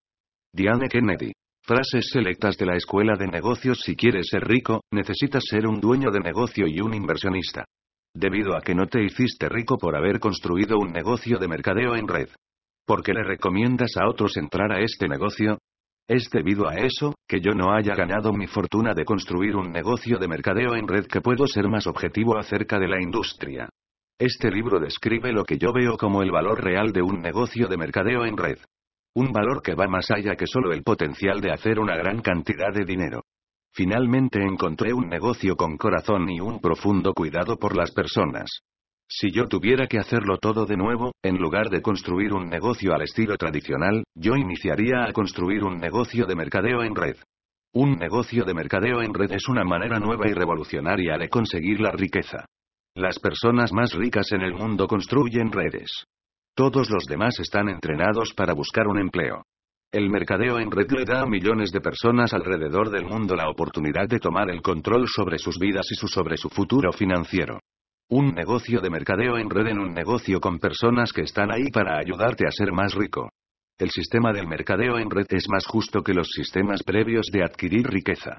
Diane 0.53 0.87
Kennedy. 0.87 1.31
Frases 1.63 2.09
selectas 2.11 2.57
de 2.57 2.67
la 2.67 2.75
Escuela 2.75 3.15
de 3.17 3.25
Negocios 3.25 3.79
Si 3.83 3.95
quieres 3.95 4.27
ser 4.27 4.47
rico, 4.47 4.81
necesitas 4.91 5.43
ser 5.49 5.65
un 5.65 5.81
dueño 5.81 6.11
de 6.11 6.19
negocio 6.19 6.67
y 6.67 6.79
un 6.79 6.93
inversionista. 6.93 7.65
Debido 8.13 8.55
a 8.55 8.61
que 8.61 8.75
no 8.75 8.85
te 8.85 9.03
hiciste 9.03 9.49
rico 9.49 9.79
por 9.79 9.95
haber 9.95 10.19
construido 10.19 10.77
un 10.77 10.91
negocio 10.91 11.39
de 11.39 11.47
mercadeo 11.47 11.95
en 11.95 12.07
red. 12.07 12.29
¿Por 12.85 13.01
qué 13.01 13.13
le 13.13 13.23
recomiendas 13.23 13.97
a 13.97 14.07
otros 14.07 14.37
entrar 14.37 14.71
a 14.71 14.79
este 14.79 15.07
negocio? 15.07 15.57
Es 16.07 16.29
debido 16.29 16.67
a 16.67 16.75
eso, 16.75 17.15
que 17.27 17.41
yo 17.41 17.53
no 17.53 17.73
haya 17.73 17.95
ganado 17.95 18.33
mi 18.33 18.45
fortuna 18.45 18.93
de 18.93 19.05
construir 19.05 19.55
un 19.55 19.71
negocio 19.71 20.19
de 20.19 20.27
mercadeo 20.27 20.75
en 20.75 20.87
red 20.87 21.07
que 21.07 21.21
puedo 21.21 21.47
ser 21.47 21.67
más 21.67 21.87
objetivo 21.87 22.37
acerca 22.37 22.77
de 22.77 22.87
la 22.87 23.01
industria. 23.01 23.69
Este 24.19 24.51
libro 24.51 24.79
describe 24.79 25.31
lo 25.31 25.45
que 25.45 25.57
yo 25.57 25.73
veo 25.73 25.97
como 25.97 26.21
el 26.21 26.29
valor 26.29 26.63
real 26.63 26.91
de 26.91 27.01
un 27.01 27.21
negocio 27.21 27.67
de 27.67 27.77
mercadeo 27.77 28.25
en 28.25 28.37
red. 28.37 28.59
Un 29.13 29.33
valor 29.33 29.61
que 29.61 29.75
va 29.75 29.87
más 29.87 30.09
allá 30.09 30.35
que 30.35 30.47
solo 30.47 30.71
el 30.71 30.83
potencial 30.83 31.41
de 31.41 31.51
hacer 31.51 31.79
una 31.79 31.97
gran 31.97 32.21
cantidad 32.21 32.73
de 32.73 32.85
dinero. 32.85 33.23
Finalmente 33.73 34.41
encontré 34.41 34.93
un 34.93 35.09
negocio 35.09 35.55
con 35.55 35.77
corazón 35.77 36.29
y 36.29 36.39
un 36.39 36.59
profundo 36.59 37.13
cuidado 37.13 37.57
por 37.57 37.75
las 37.75 37.91
personas. 37.91 38.61
Si 39.09 39.29
yo 39.31 39.47
tuviera 39.47 39.87
que 39.87 39.99
hacerlo 39.99 40.37
todo 40.37 40.65
de 40.65 40.77
nuevo, 40.77 41.11
en 41.21 41.37
lugar 41.37 41.69
de 41.69 41.81
construir 41.81 42.31
un 42.31 42.47
negocio 42.47 42.93
al 42.93 43.01
estilo 43.01 43.35
tradicional, 43.35 44.05
yo 44.15 44.35
iniciaría 44.37 45.03
a 45.03 45.11
construir 45.11 45.65
un 45.65 45.77
negocio 45.77 46.25
de 46.25 46.35
mercadeo 46.35 46.81
en 46.81 46.95
red. 46.95 47.17
Un 47.73 47.97
negocio 47.97 48.45
de 48.45 48.53
mercadeo 48.53 49.01
en 49.01 49.13
red 49.13 49.31
es 49.33 49.49
una 49.49 49.65
manera 49.65 49.99
nueva 49.99 50.29
y 50.29 50.33
revolucionaria 50.33 51.17
de 51.17 51.27
conseguir 51.27 51.81
la 51.81 51.91
riqueza. 51.91 52.45
Las 52.95 53.19
personas 53.19 53.73
más 53.73 53.93
ricas 53.93 54.31
en 54.31 54.41
el 54.41 54.53
mundo 54.53 54.87
construyen 54.87 55.51
redes. 55.51 56.05
Todos 56.55 56.89
los 56.89 57.05
demás 57.05 57.39
están 57.39 57.69
entrenados 57.69 58.33
para 58.35 58.53
buscar 58.53 58.87
un 58.87 58.99
empleo. 58.99 59.43
El 59.91 60.09
mercadeo 60.09 60.59
en 60.59 60.69
red 60.69 60.91
le 60.91 61.05
da 61.05 61.21
a 61.21 61.25
millones 61.25 61.71
de 61.71 61.79
personas 61.79 62.33
alrededor 62.33 62.89
del 62.89 63.05
mundo 63.05 63.35
la 63.35 63.49
oportunidad 63.49 64.07
de 64.07 64.19
tomar 64.19 64.49
el 64.49 64.61
control 64.61 65.07
sobre 65.07 65.37
sus 65.37 65.57
vidas 65.57 65.85
y 65.91 65.95
sobre 65.95 66.37
su 66.37 66.49
futuro 66.49 66.91
financiero. 66.91 67.59
Un 68.09 68.33
negocio 68.33 68.81
de 68.81 68.89
mercadeo 68.89 69.37
en 69.37 69.49
red 69.49 69.67
en 69.67 69.79
un 69.79 69.93
negocio 69.93 70.41
con 70.41 70.59
personas 70.59 71.13
que 71.13 71.21
están 71.21 71.51
ahí 71.51 71.69
para 71.71 71.97
ayudarte 71.97 72.45
a 72.45 72.51
ser 72.51 72.73
más 72.73 72.93
rico. 72.93 73.29
El 73.77 73.89
sistema 73.89 74.33
del 74.33 74.47
mercadeo 74.47 74.99
en 74.99 75.09
red 75.09 75.27
es 75.29 75.47
más 75.49 75.65
justo 75.65 76.03
que 76.03 76.13
los 76.13 76.27
sistemas 76.27 76.83
previos 76.83 77.27
de 77.31 77.43
adquirir 77.43 77.87
riqueza. 77.87 78.37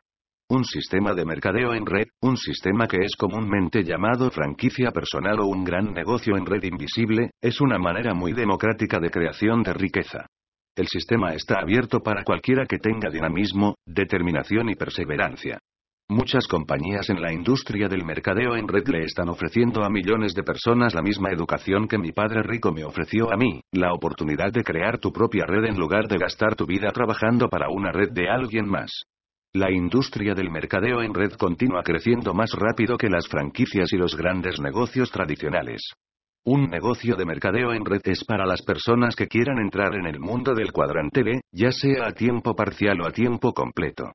Un 0.50 0.64
sistema 0.64 1.14
de 1.14 1.24
mercadeo 1.24 1.72
en 1.72 1.86
red, 1.86 2.08
un 2.20 2.36
sistema 2.36 2.86
que 2.86 2.98
es 2.98 3.16
comúnmente 3.16 3.84
llamado 3.84 4.30
franquicia 4.30 4.90
personal 4.90 5.40
o 5.40 5.46
un 5.46 5.64
gran 5.64 5.92
negocio 5.94 6.36
en 6.36 6.44
red 6.44 6.62
invisible, 6.64 7.30
es 7.40 7.60
una 7.60 7.78
manera 7.78 8.12
muy 8.12 8.32
democrática 8.32 9.00
de 9.00 9.10
creación 9.10 9.62
de 9.62 9.72
riqueza. 9.72 10.26
El 10.76 10.88
sistema 10.88 11.34
está 11.34 11.60
abierto 11.60 12.00
para 12.00 12.24
cualquiera 12.24 12.66
que 12.66 12.78
tenga 12.78 13.10
dinamismo, 13.10 13.76
determinación 13.86 14.68
y 14.68 14.74
perseverancia. 14.74 15.58
Muchas 16.08 16.46
compañías 16.46 17.08
en 17.08 17.22
la 17.22 17.32
industria 17.32 17.88
del 17.88 18.04
mercadeo 18.04 18.56
en 18.56 18.68
red 18.68 18.86
le 18.88 19.04
están 19.04 19.30
ofreciendo 19.30 19.82
a 19.82 19.88
millones 19.88 20.34
de 20.34 20.42
personas 20.42 20.94
la 20.94 21.00
misma 21.00 21.30
educación 21.30 21.88
que 21.88 21.96
mi 21.96 22.12
padre 22.12 22.42
rico 22.42 22.72
me 22.72 22.84
ofreció 22.84 23.32
a 23.32 23.36
mí, 23.36 23.62
la 23.72 23.94
oportunidad 23.94 24.52
de 24.52 24.64
crear 24.64 24.98
tu 24.98 25.12
propia 25.12 25.46
red 25.46 25.64
en 25.64 25.78
lugar 25.78 26.08
de 26.08 26.18
gastar 26.18 26.54
tu 26.56 26.66
vida 26.66 26.90
trabajando 26.90 27.48
para 27.48 27.70
una 27.70 27.92
red 27.92 28.10
de 28.12 28.28
alguien 28.28 28.68
más. 28.68 28.90
La 29.54 29.70
industria 29.70 30.34
del 30.34 30.50
mercadeo 30.50 31.02
en 31.02 31.12
red 31.12 31.32
continúa 31.32 31.82
creciendo 31.82 32.32
más 32.32 32.52
rápido 32.52 32.96
que 32.96 33.10
las 33.10 33.28
franquicias 33.28 33.92
y 33.92 33.98
los 33.98 34.16
grandes 34.16 34.58
negocios 34.62 35.10
tradicionales. 35.10 35.92
Un 36.46 36.70
negocio 36.70 37.16
de 37.16 37.26
mercadeo 37.26 37.74
en 37.74 37.84
red 37.84 38.00
es 38.04 38.24
para 38.24 38.46
las 38.46 38.62
personas 38.62 39.14
que 39.14 39.28
quieran 39.28 39.58
entrar 39.58 39.94
en 39.94 40.06
el 40.06 40.18
mundo 40.20 40.54
del 40.54 40.72
cuadrante 40.72 41.22
B, 41.22 41.42
ya 41.52 41.70
sea 41.70 42.06
a 42.06 42.12
tiempo 42.12 42.54
parcial 42.54 43.02
o 43.02 43.06
a 43.06 43.12
tiempo 43.12 43.52
completo. 43.52 44.12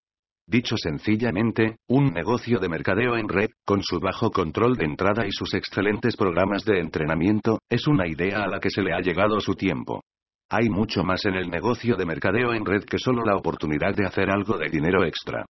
Dicho 0.47 0.75
sencillamente, 0.75 1.77
un 1.87 2.13
negocio 2.13 2.57
de 2.57 2.69
mercadeo 2.69 3.15
en 3.15 3.29
red, 3.29 3.49
con 3.63 3.83
su 3.83 3.99
bajo 3.99 4.31
control 4.31 4.75
de 4.75 4.85
entrada 4.85 5.27
y 5.27 5.31
sus 5.31 5.53
excelentes 5.53 6.17
programas 6.17 6.65
de 6.65 6.79
entrenamiento, 6.79 7.59
es 7.69 7.85
una 7.85 8.07
idea 8.07 8.43
a 8.43 8.47
la 8.47 8.59
que 8.59 8.71
se 8.71 8.81
le 8.81 8.91
ha 8.91 9.01
llegado 9.01 9.39
su 9.39 9.53
tiempo. 9.53 10.01
Hay 10.49 10.69
mucho 10.69 11.03
más 11.03 11.25
en 11.25 11.35
el 11.35 11.49
negocio 11.49 11.97
de 11.97 12.05
mercadeo 12.05 12.53
en 12.53 12.65
red 12.65 12.85
que 12.85 12.97
solo 12.97 13.25
la 13.25 13.35
oportunidad 13.35 13.93
de 13.93 14.05
hacer 14.05 14.29
algo 14.29 14.57
de 14.57 14.69
dinero 14.69 15.03
extra. 15.03 15.45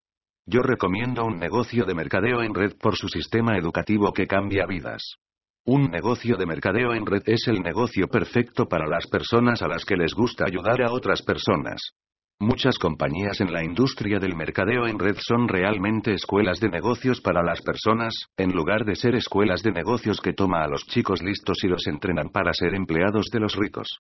Yo 0.48 0.64
recomiendo 0.64 1.24
un 1.24 1.38
negocio 1.38 1.86
de 1.86 1.94
mercadeo 1.94 2.42
en 2.42 2.56
red 2.56 2.74
por 2.80 2.96
su 2.96 3.08
sistema 3.08 3.58
educativo 3.58 4.12
que 4.12 4.26
cambia 4.26 4.66
vidas. 4.66 5.18
Un 5.66 5.92
negocio 5.92 6.36
de 6.36 6.48
mercadeo 6.48 6.96
en 6.96 7.06
red 7.06 7.22
es 7.28 7.48
el 7.48 7.62
negocio 7.62 8.08
perfecto 8.08 8.68
para 8.68 8.88
las 8.88 9.06
personas 9.06 9.62
a 9.62 9.68
las 9.68 9.86
que 9.86 9.98
les 9.98 10.16
gusta 10.16 10.46
ayudar 10.48 10.82
a 10.82 10.92
otras 10.92 11.22
personas. 11.22 11.92
Muchas 12.40 12.80
compañías 12.80 13.40
en 13.40 13.54
la 13.54 13.64
industria 13.64 14.18
del 14.18 14.36
mercadeo 14.36 14.88
en 14.88 14.98
red 14.98 15.18
son 15.20 15.48
realmente 15.48 16.14
escuelas 16.14 16.60
de 16.60 16.70
negocios 16.70 17.22
para 17.22 17.44
las 17.44 17.62
personas, 17.62 18.16
en 18.36 18.52
lugar 18.52 18.84
de 18.84 18.96
ser 18.96 19.14
escuelas 19.14 19.62
de 19.62 19.74
negocios 19.74 20.22
que 20.22 20.34
toma 20.34 20.64
a 20.64 20.68
los 20.68 20.88
chicos 20.88 21.22
listos 21.22 21.64
y 21.64 21.68
los 21.68 21.86
entrenan 21.86 22.30
para 22.30 22.52
ser 22.54 22.74
empleados 22.74 23.26
de 23.32 23.40
los 23.40 23.56
ricos. 23.56 24.00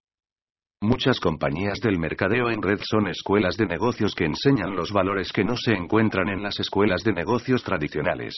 Muchas 0.82 1.20
compañías 1.20 1.80
del 1.80 1.98
mercadeo 1.98 2.52
en 2.52 2.62
red 2.62 2.80
son 2.84 3.08
escuelas 3.08 3.58
de 3.58 3.66
negocios 3.66 4.14
que 4.14 4.26
enseñan 4.26 4.76
los 4.76 4.92
valores 4.92 5.34
que 5.34 5.44
no 5.44 5.58
se 5.58 5.74
encuentran 5.74 6.30
en 6.30 6.44
las 6.44 6.60
escuelas 6.60 7.04
de 7.04 7.14
negocios 7.14 7.64
tradicionales. 7.64 8.36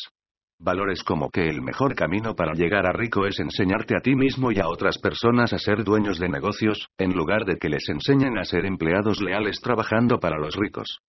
Valores 0.58 1.04
como 1.04 1.32
que 1.32 1.50
el 1.50 1.62
mejor 1.62 1.96
camino 1.96 2.36
para 2.36 2.54
llegar 2.54 2.86
a 2.86 2.94
rico 2.94 3.26
es 3.26 3.42
enseñarte 3.42 3.98
a 3.98 4.00
ti 4.00 4.16
mismo 4.16 4.54
y 4.54 4.60
a 4.60 4.70
otras 4.70 5.00
personas 5.00 5.52
a 5.52 5.60
ser 5.60 5.84
dueños 5.84 6.18
de 6.18 6.30
negocios, 6.30 6.88
en 6.98 7.12
lugar 7.12 7.44
de 7.44 7.58
que 7.58 7.68
les 7.68 7.90
enseñen 7.90 8.38
a 8.38 8.46
ser 8.46 8.66
empleados 8.66 9.22
leales 9.22 9.60
trabajando 9.60 10.22
para 10.22 10.38
los 10.38 10.56
ricos. 10.56 11.00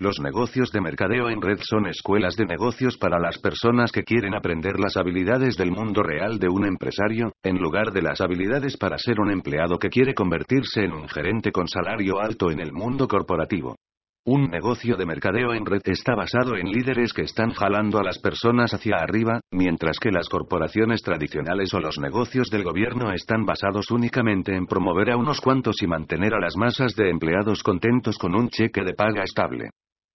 Los 0.00 0.18
negocios 0.18 0.72
de 0.72 0.80
mercadeo 0.80 1.28
en 1.28 1.42
red 1.42 1.58
son 1.60 1.86
escuelas 1.86 2.34
de 2.34 2.46
negocios 2.46 2.96
para 2.96 3.18
las 3.18 3.36
personas 3.36 3.92
que 3.92 4.02
quieren 4.02 4.34
aprender 4.34 4.80
las 4.80 4.96
habilidades 4.96 5.58
del 5.58 5.72
mundo 5.72 6.02
real 6.02 6.38
de 6.38 6.48
un 6.48 6.64
empresario, 6.64 7.34
en 7.42 7.58
lugar 7.58 7.92
de 7.92 8.00
las 8.00 8.22
habilidades 8.22 8.78
para 8.78 8.96
ser 8.96 9.20
un 9.20 9.30
empleado 9.30 9.78
que 9.78 9.90
quiere 9.90 10.14
convertirse 10.14 10.84
en 10.84 10.94
un 10.94 11.06
gerente 11.06 11.52
con 11.52 11.68
salario 11.68 12.18
alto 12.18 12.50
en 12.50 12.60
el 12.60 12.72
mundo 12.72 13.06
corporativo. 13.06 13.76
Un 14.24 14.48
negocio 14.48 14.96
de 14.96 15.04
mercadeo 15.04 15.52
en 15.52 15.66
red 15.66 15.82
está 15.84 16.14
basado 16.14 16.56
en 16.56 16.70
líderes 16.70 17.12
que 17.12 17.22
están 17.22 17.50
jalando 17.52 17.98
a 17.98 18.02
las 18.02 18.18
personas 18.20 18.72
hacia 18.72 18.96
arriba, 18.96 19.42
mientras 19.50 19.98
que 19.98 20.10
las 20.10 20.30
corporaciones 20.30 21.02
tradicionales 21.02 21.74
o 21.74 21.78
los 21.78 21.98
negocios 21.98 22.48
del 22.48 22.64
gobierno 22.64 23.12
están 23.12 23.44
basados 23.44 23.90
únicamente 23.90 24.56
en 24.56 24.64
promover 24.64 25.10
a 25.10 25.18
unos 25.18 25.42
cuantos 25.42 25.82
y 25.82 25.86
mantener 25.86 26.32
a 26.32 26.40
las 26.40 26.56
masas 26.56 26.96
de 26.96 27.10
empleados 27.10 27.62
contentos 27.62 28.16
con 28.16 28.34
un 28.34 28.48
cheque 28.48 28.82
de 28.82 28.94
paga 28.94 29.24
estable. 29.24 29.68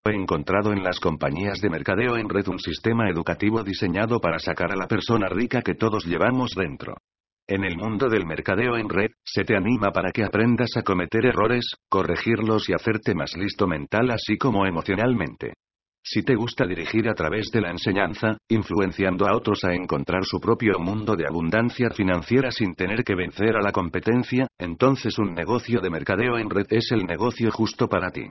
Encontrado 0.07 0.71
en 0.71 0.83
las 0.83 0.99
compañías 0.99 1.59
de 1.61 1.69
mercadeo 1.71 2.15
en 2.15 2.29
red 2.29 2.47
un 2.47 2.59
sistema 2.59 3.09
educativo 3.09 3.63
diseñado 3.63 4.19
para 4.19 4.37
sacar 4.37 4.71
a 4.71 4.75
la 4.75 4.87
persona 4.87 5.27
rica 5.29 5.63
que 5.63 5.73
todos 5.73 6.05
llevamos 6.05 6.51
dentro. 6.55 6.97
En 7.47 7.63
el 7.63 7.75
mundo 7.75 8.07
del 8.07 8.27
mercadeo 8.27 8.77
en 8.77 8.87
red, 8.87 9.09
se 9.23 9.43
te 9.43 9.55
anima 9.55 9.91
para 9.91 10.11
que 10.11 10.23
aprendas 10.23 10.77
a 10.77 10.83
cometer 10.83 11.25
errores, 11.25 11.71
corregirlos 11.89 12.69
y 12.69 12.73
hacerte 12.73 13.15
más 13.15 13.35
listo 13.35 13.65
mental 13.65 14.11
así 14.11 14.37
como 14.37 14.67
emocionalmente. 14.67 15.53
Si 16.03 16.21
te 16.21 16.35
gusta 16.35 16.67
dirigir 16.67 17.09
a 17.09 17.15
través 17.15 17.49
de 17.51 17.61
la 17.61 17.71
enseñanza, 17.71 18.37
influenciando 18.47 19.25
a 19.25 19.35
otros 19.35 19.63
a 19.63 19.73
encontrar 19.73 20.23
su 20.23 20.39
propio 20.39 20.77
mundo 20.77 21.15
de 21.15 21.25
abundancia 21.25 21.89
financiera 21.89 22.51
sin 22.51 22.75
tener 22.75 23.03
que 23.03 23.15
vencer 23.15 23.55
a 23.55 23.61
la 23.63 23.71
competencia, 23.71 24.45
entonces 24.59 25.17
un 25.17 25.33
negocio 25.33 25.81
de 25.81 25.89
mercadeo 25.89 26.37
en 26.37 26.51
red 26.51 26.67
es 26.69 26.91
el 26.91 27.07
negocio 27.07 27.49
justo 27.49 27.87
para 27.87 28.11
ti. 28.11 28.29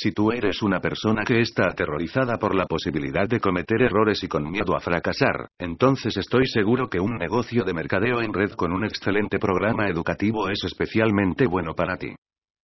Si 0.00 0.12
tú 0.12 0.30
eres 0.30 0.62
una 0.62 0.78
persona 0.78 1.24
que 1.24 1.40
está 1.40 1.64
aterrorizada 1.64 2.38
por 2.38 2.54
la 2.54 2.66
posibilidad 2.66 3.28
de 3.28 3.40
cometer 3.40 3.82
errores 3.82 4.22
y 4.22 4.28
con 4.28 4.48
miedo 4.48 4.76
a 4.76 4.80
fracasar, 4.80 5.48
entonces 5.58 6.16
estoy 6.16 6.46
seguro 6.46 6.88
que 6.88 7.00
un 7.00 7.16
negocio 7.16 7.64
de 7.64 7.74
mercadeo 7.74 8.22
en 8.22 8.32
red 8.32 8.52
con 8.52 8.72
un 8.72 8.84
excelente 8.84 9.40
programa 9.40 9.88
educativo 9.88 10.50
es 10.50 10.62
especialmente 10.62 11.48
bueno 11.48 11.74
para 11.74 11.96
ti. 11.96 12.14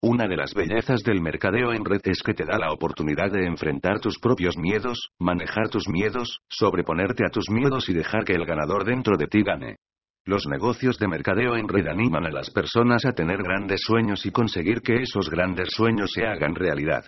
Una 0.00 0.28
de 0.28 0.36
las 0.36 0.54
bellezas 0.54 1.02
del 1.02 1.20
mercadeo 1.20 1.72
en 1.72 1.84
red 1.84 2.02
es 2.04 2.22
que 2.22 2.34
te 2.34 2.44
da 2.44 2.56
la 2.56 2.72
oportunidad 2.72 3.32
de 3.32 3.46
enfrentar 3.46 3.98
tus 3.98 4.20
propios 4.20 4.56
miedos, 4.56 5.08
manejar 5.18 5.68
tus 5.70 5.88
miedos, 5.88 6.38
sobreponerte 6.48 7.26
a 7.26 7.30
tus 7.30 7.50
miedos 7.50 7.88
y 7.88 7.94
dejar 7.94 8.24
que 8.24 8.34
el 8.34 8.46
ganador 8.46 8.84
dentro 8.84 9.16
de 9.16 9.26
ti 9.26 9.42
gane. 9.42 9.78
Los 10.24 10.46
negocios 10.46 11.00
de 11.00 11.08
mercadeo 11.08 11.56
en 11.56 11.66
red 11.66 11.88
animan 11.88 12.26
a 12.26 12.30
las 12.30 12.50
personas 12.50 13.04
a 13.04 13.12
tener 13.12 13.42
grandes 13.42 13.80
sueños 13.80 14.24
y 14.24 14.30
conseguir 14.30 14.82
que 14.82 15.02
esos 15.02 15.28
grandes 15.28 15.70
sueños 15.72 16.12
se 16.14 16.24
hagan 16.24 16.54
realidad. 16.54 17.06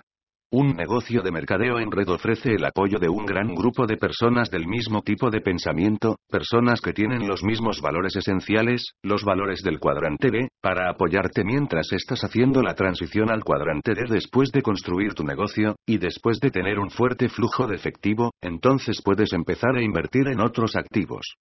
Un 0.52 0.76
negocio 0.76 1.22
de 1.22 1.32
mercadeo 1.32 1.80
en 1.80 1.90
red 1.90 2.08
ofrece 2.08 2.54
el 2.54 2.64
apoyo 2.64 3.00
de 3.00 3.08
un 3.08 3.26
gran 3.26 3.52
grupo 3.52 3.84
de 3.84 3.96
personas 3.96 4.48
del 4.48 4.68
mismo 4.68 5.02
tipo 5.02 5.28
de 5.28 5.40
pensamiento, 5.40 6.18
personas 6.30 6.80
que 6.80 6.92
tienen 6.92 7.26
los 7.26 7.42
mismos 7.42 7.80
valores 7.80 8.14
esenciales, 8.14 8.92
los 9.02 9.24
valores 9.24 9.62
del 9.62 9.80
cuadrante 9.80 10.30
B, 10.30 10.48
para 10.62 10.88
apoyarte 10.88 11.42
mientras 11.42 11.90
estás 11.90 12.22
haciendo 12.22 12.62
la 12.62 12.74
transición 12.74 13.28
al 13.28 13.42
cuadrante 13.42 13.94
D 13.94 14.04
después 14.08 14.52
de 14.52 14.62
construir 14.62 15.14
tu 15.14 15.24
negocio, 15.24 15.74
y 15.84 15.98
después 15.98 16.38
de 16.38 16.52
tener 16.52 16.78
un 16.78 16.90
fuerte 16.90 17.28
flujo 17.28 17.66
de 17.66 17.74
efectivo, 17.74 18.30
entonces 18.40 19.02
puedes 19.04 19.32
empezar 19.32 19.74
a 19.74 19.82
invertir 19.82 20.28
en 20.28 20.40
otros 20.40 20.76
activos. 20.76 21.34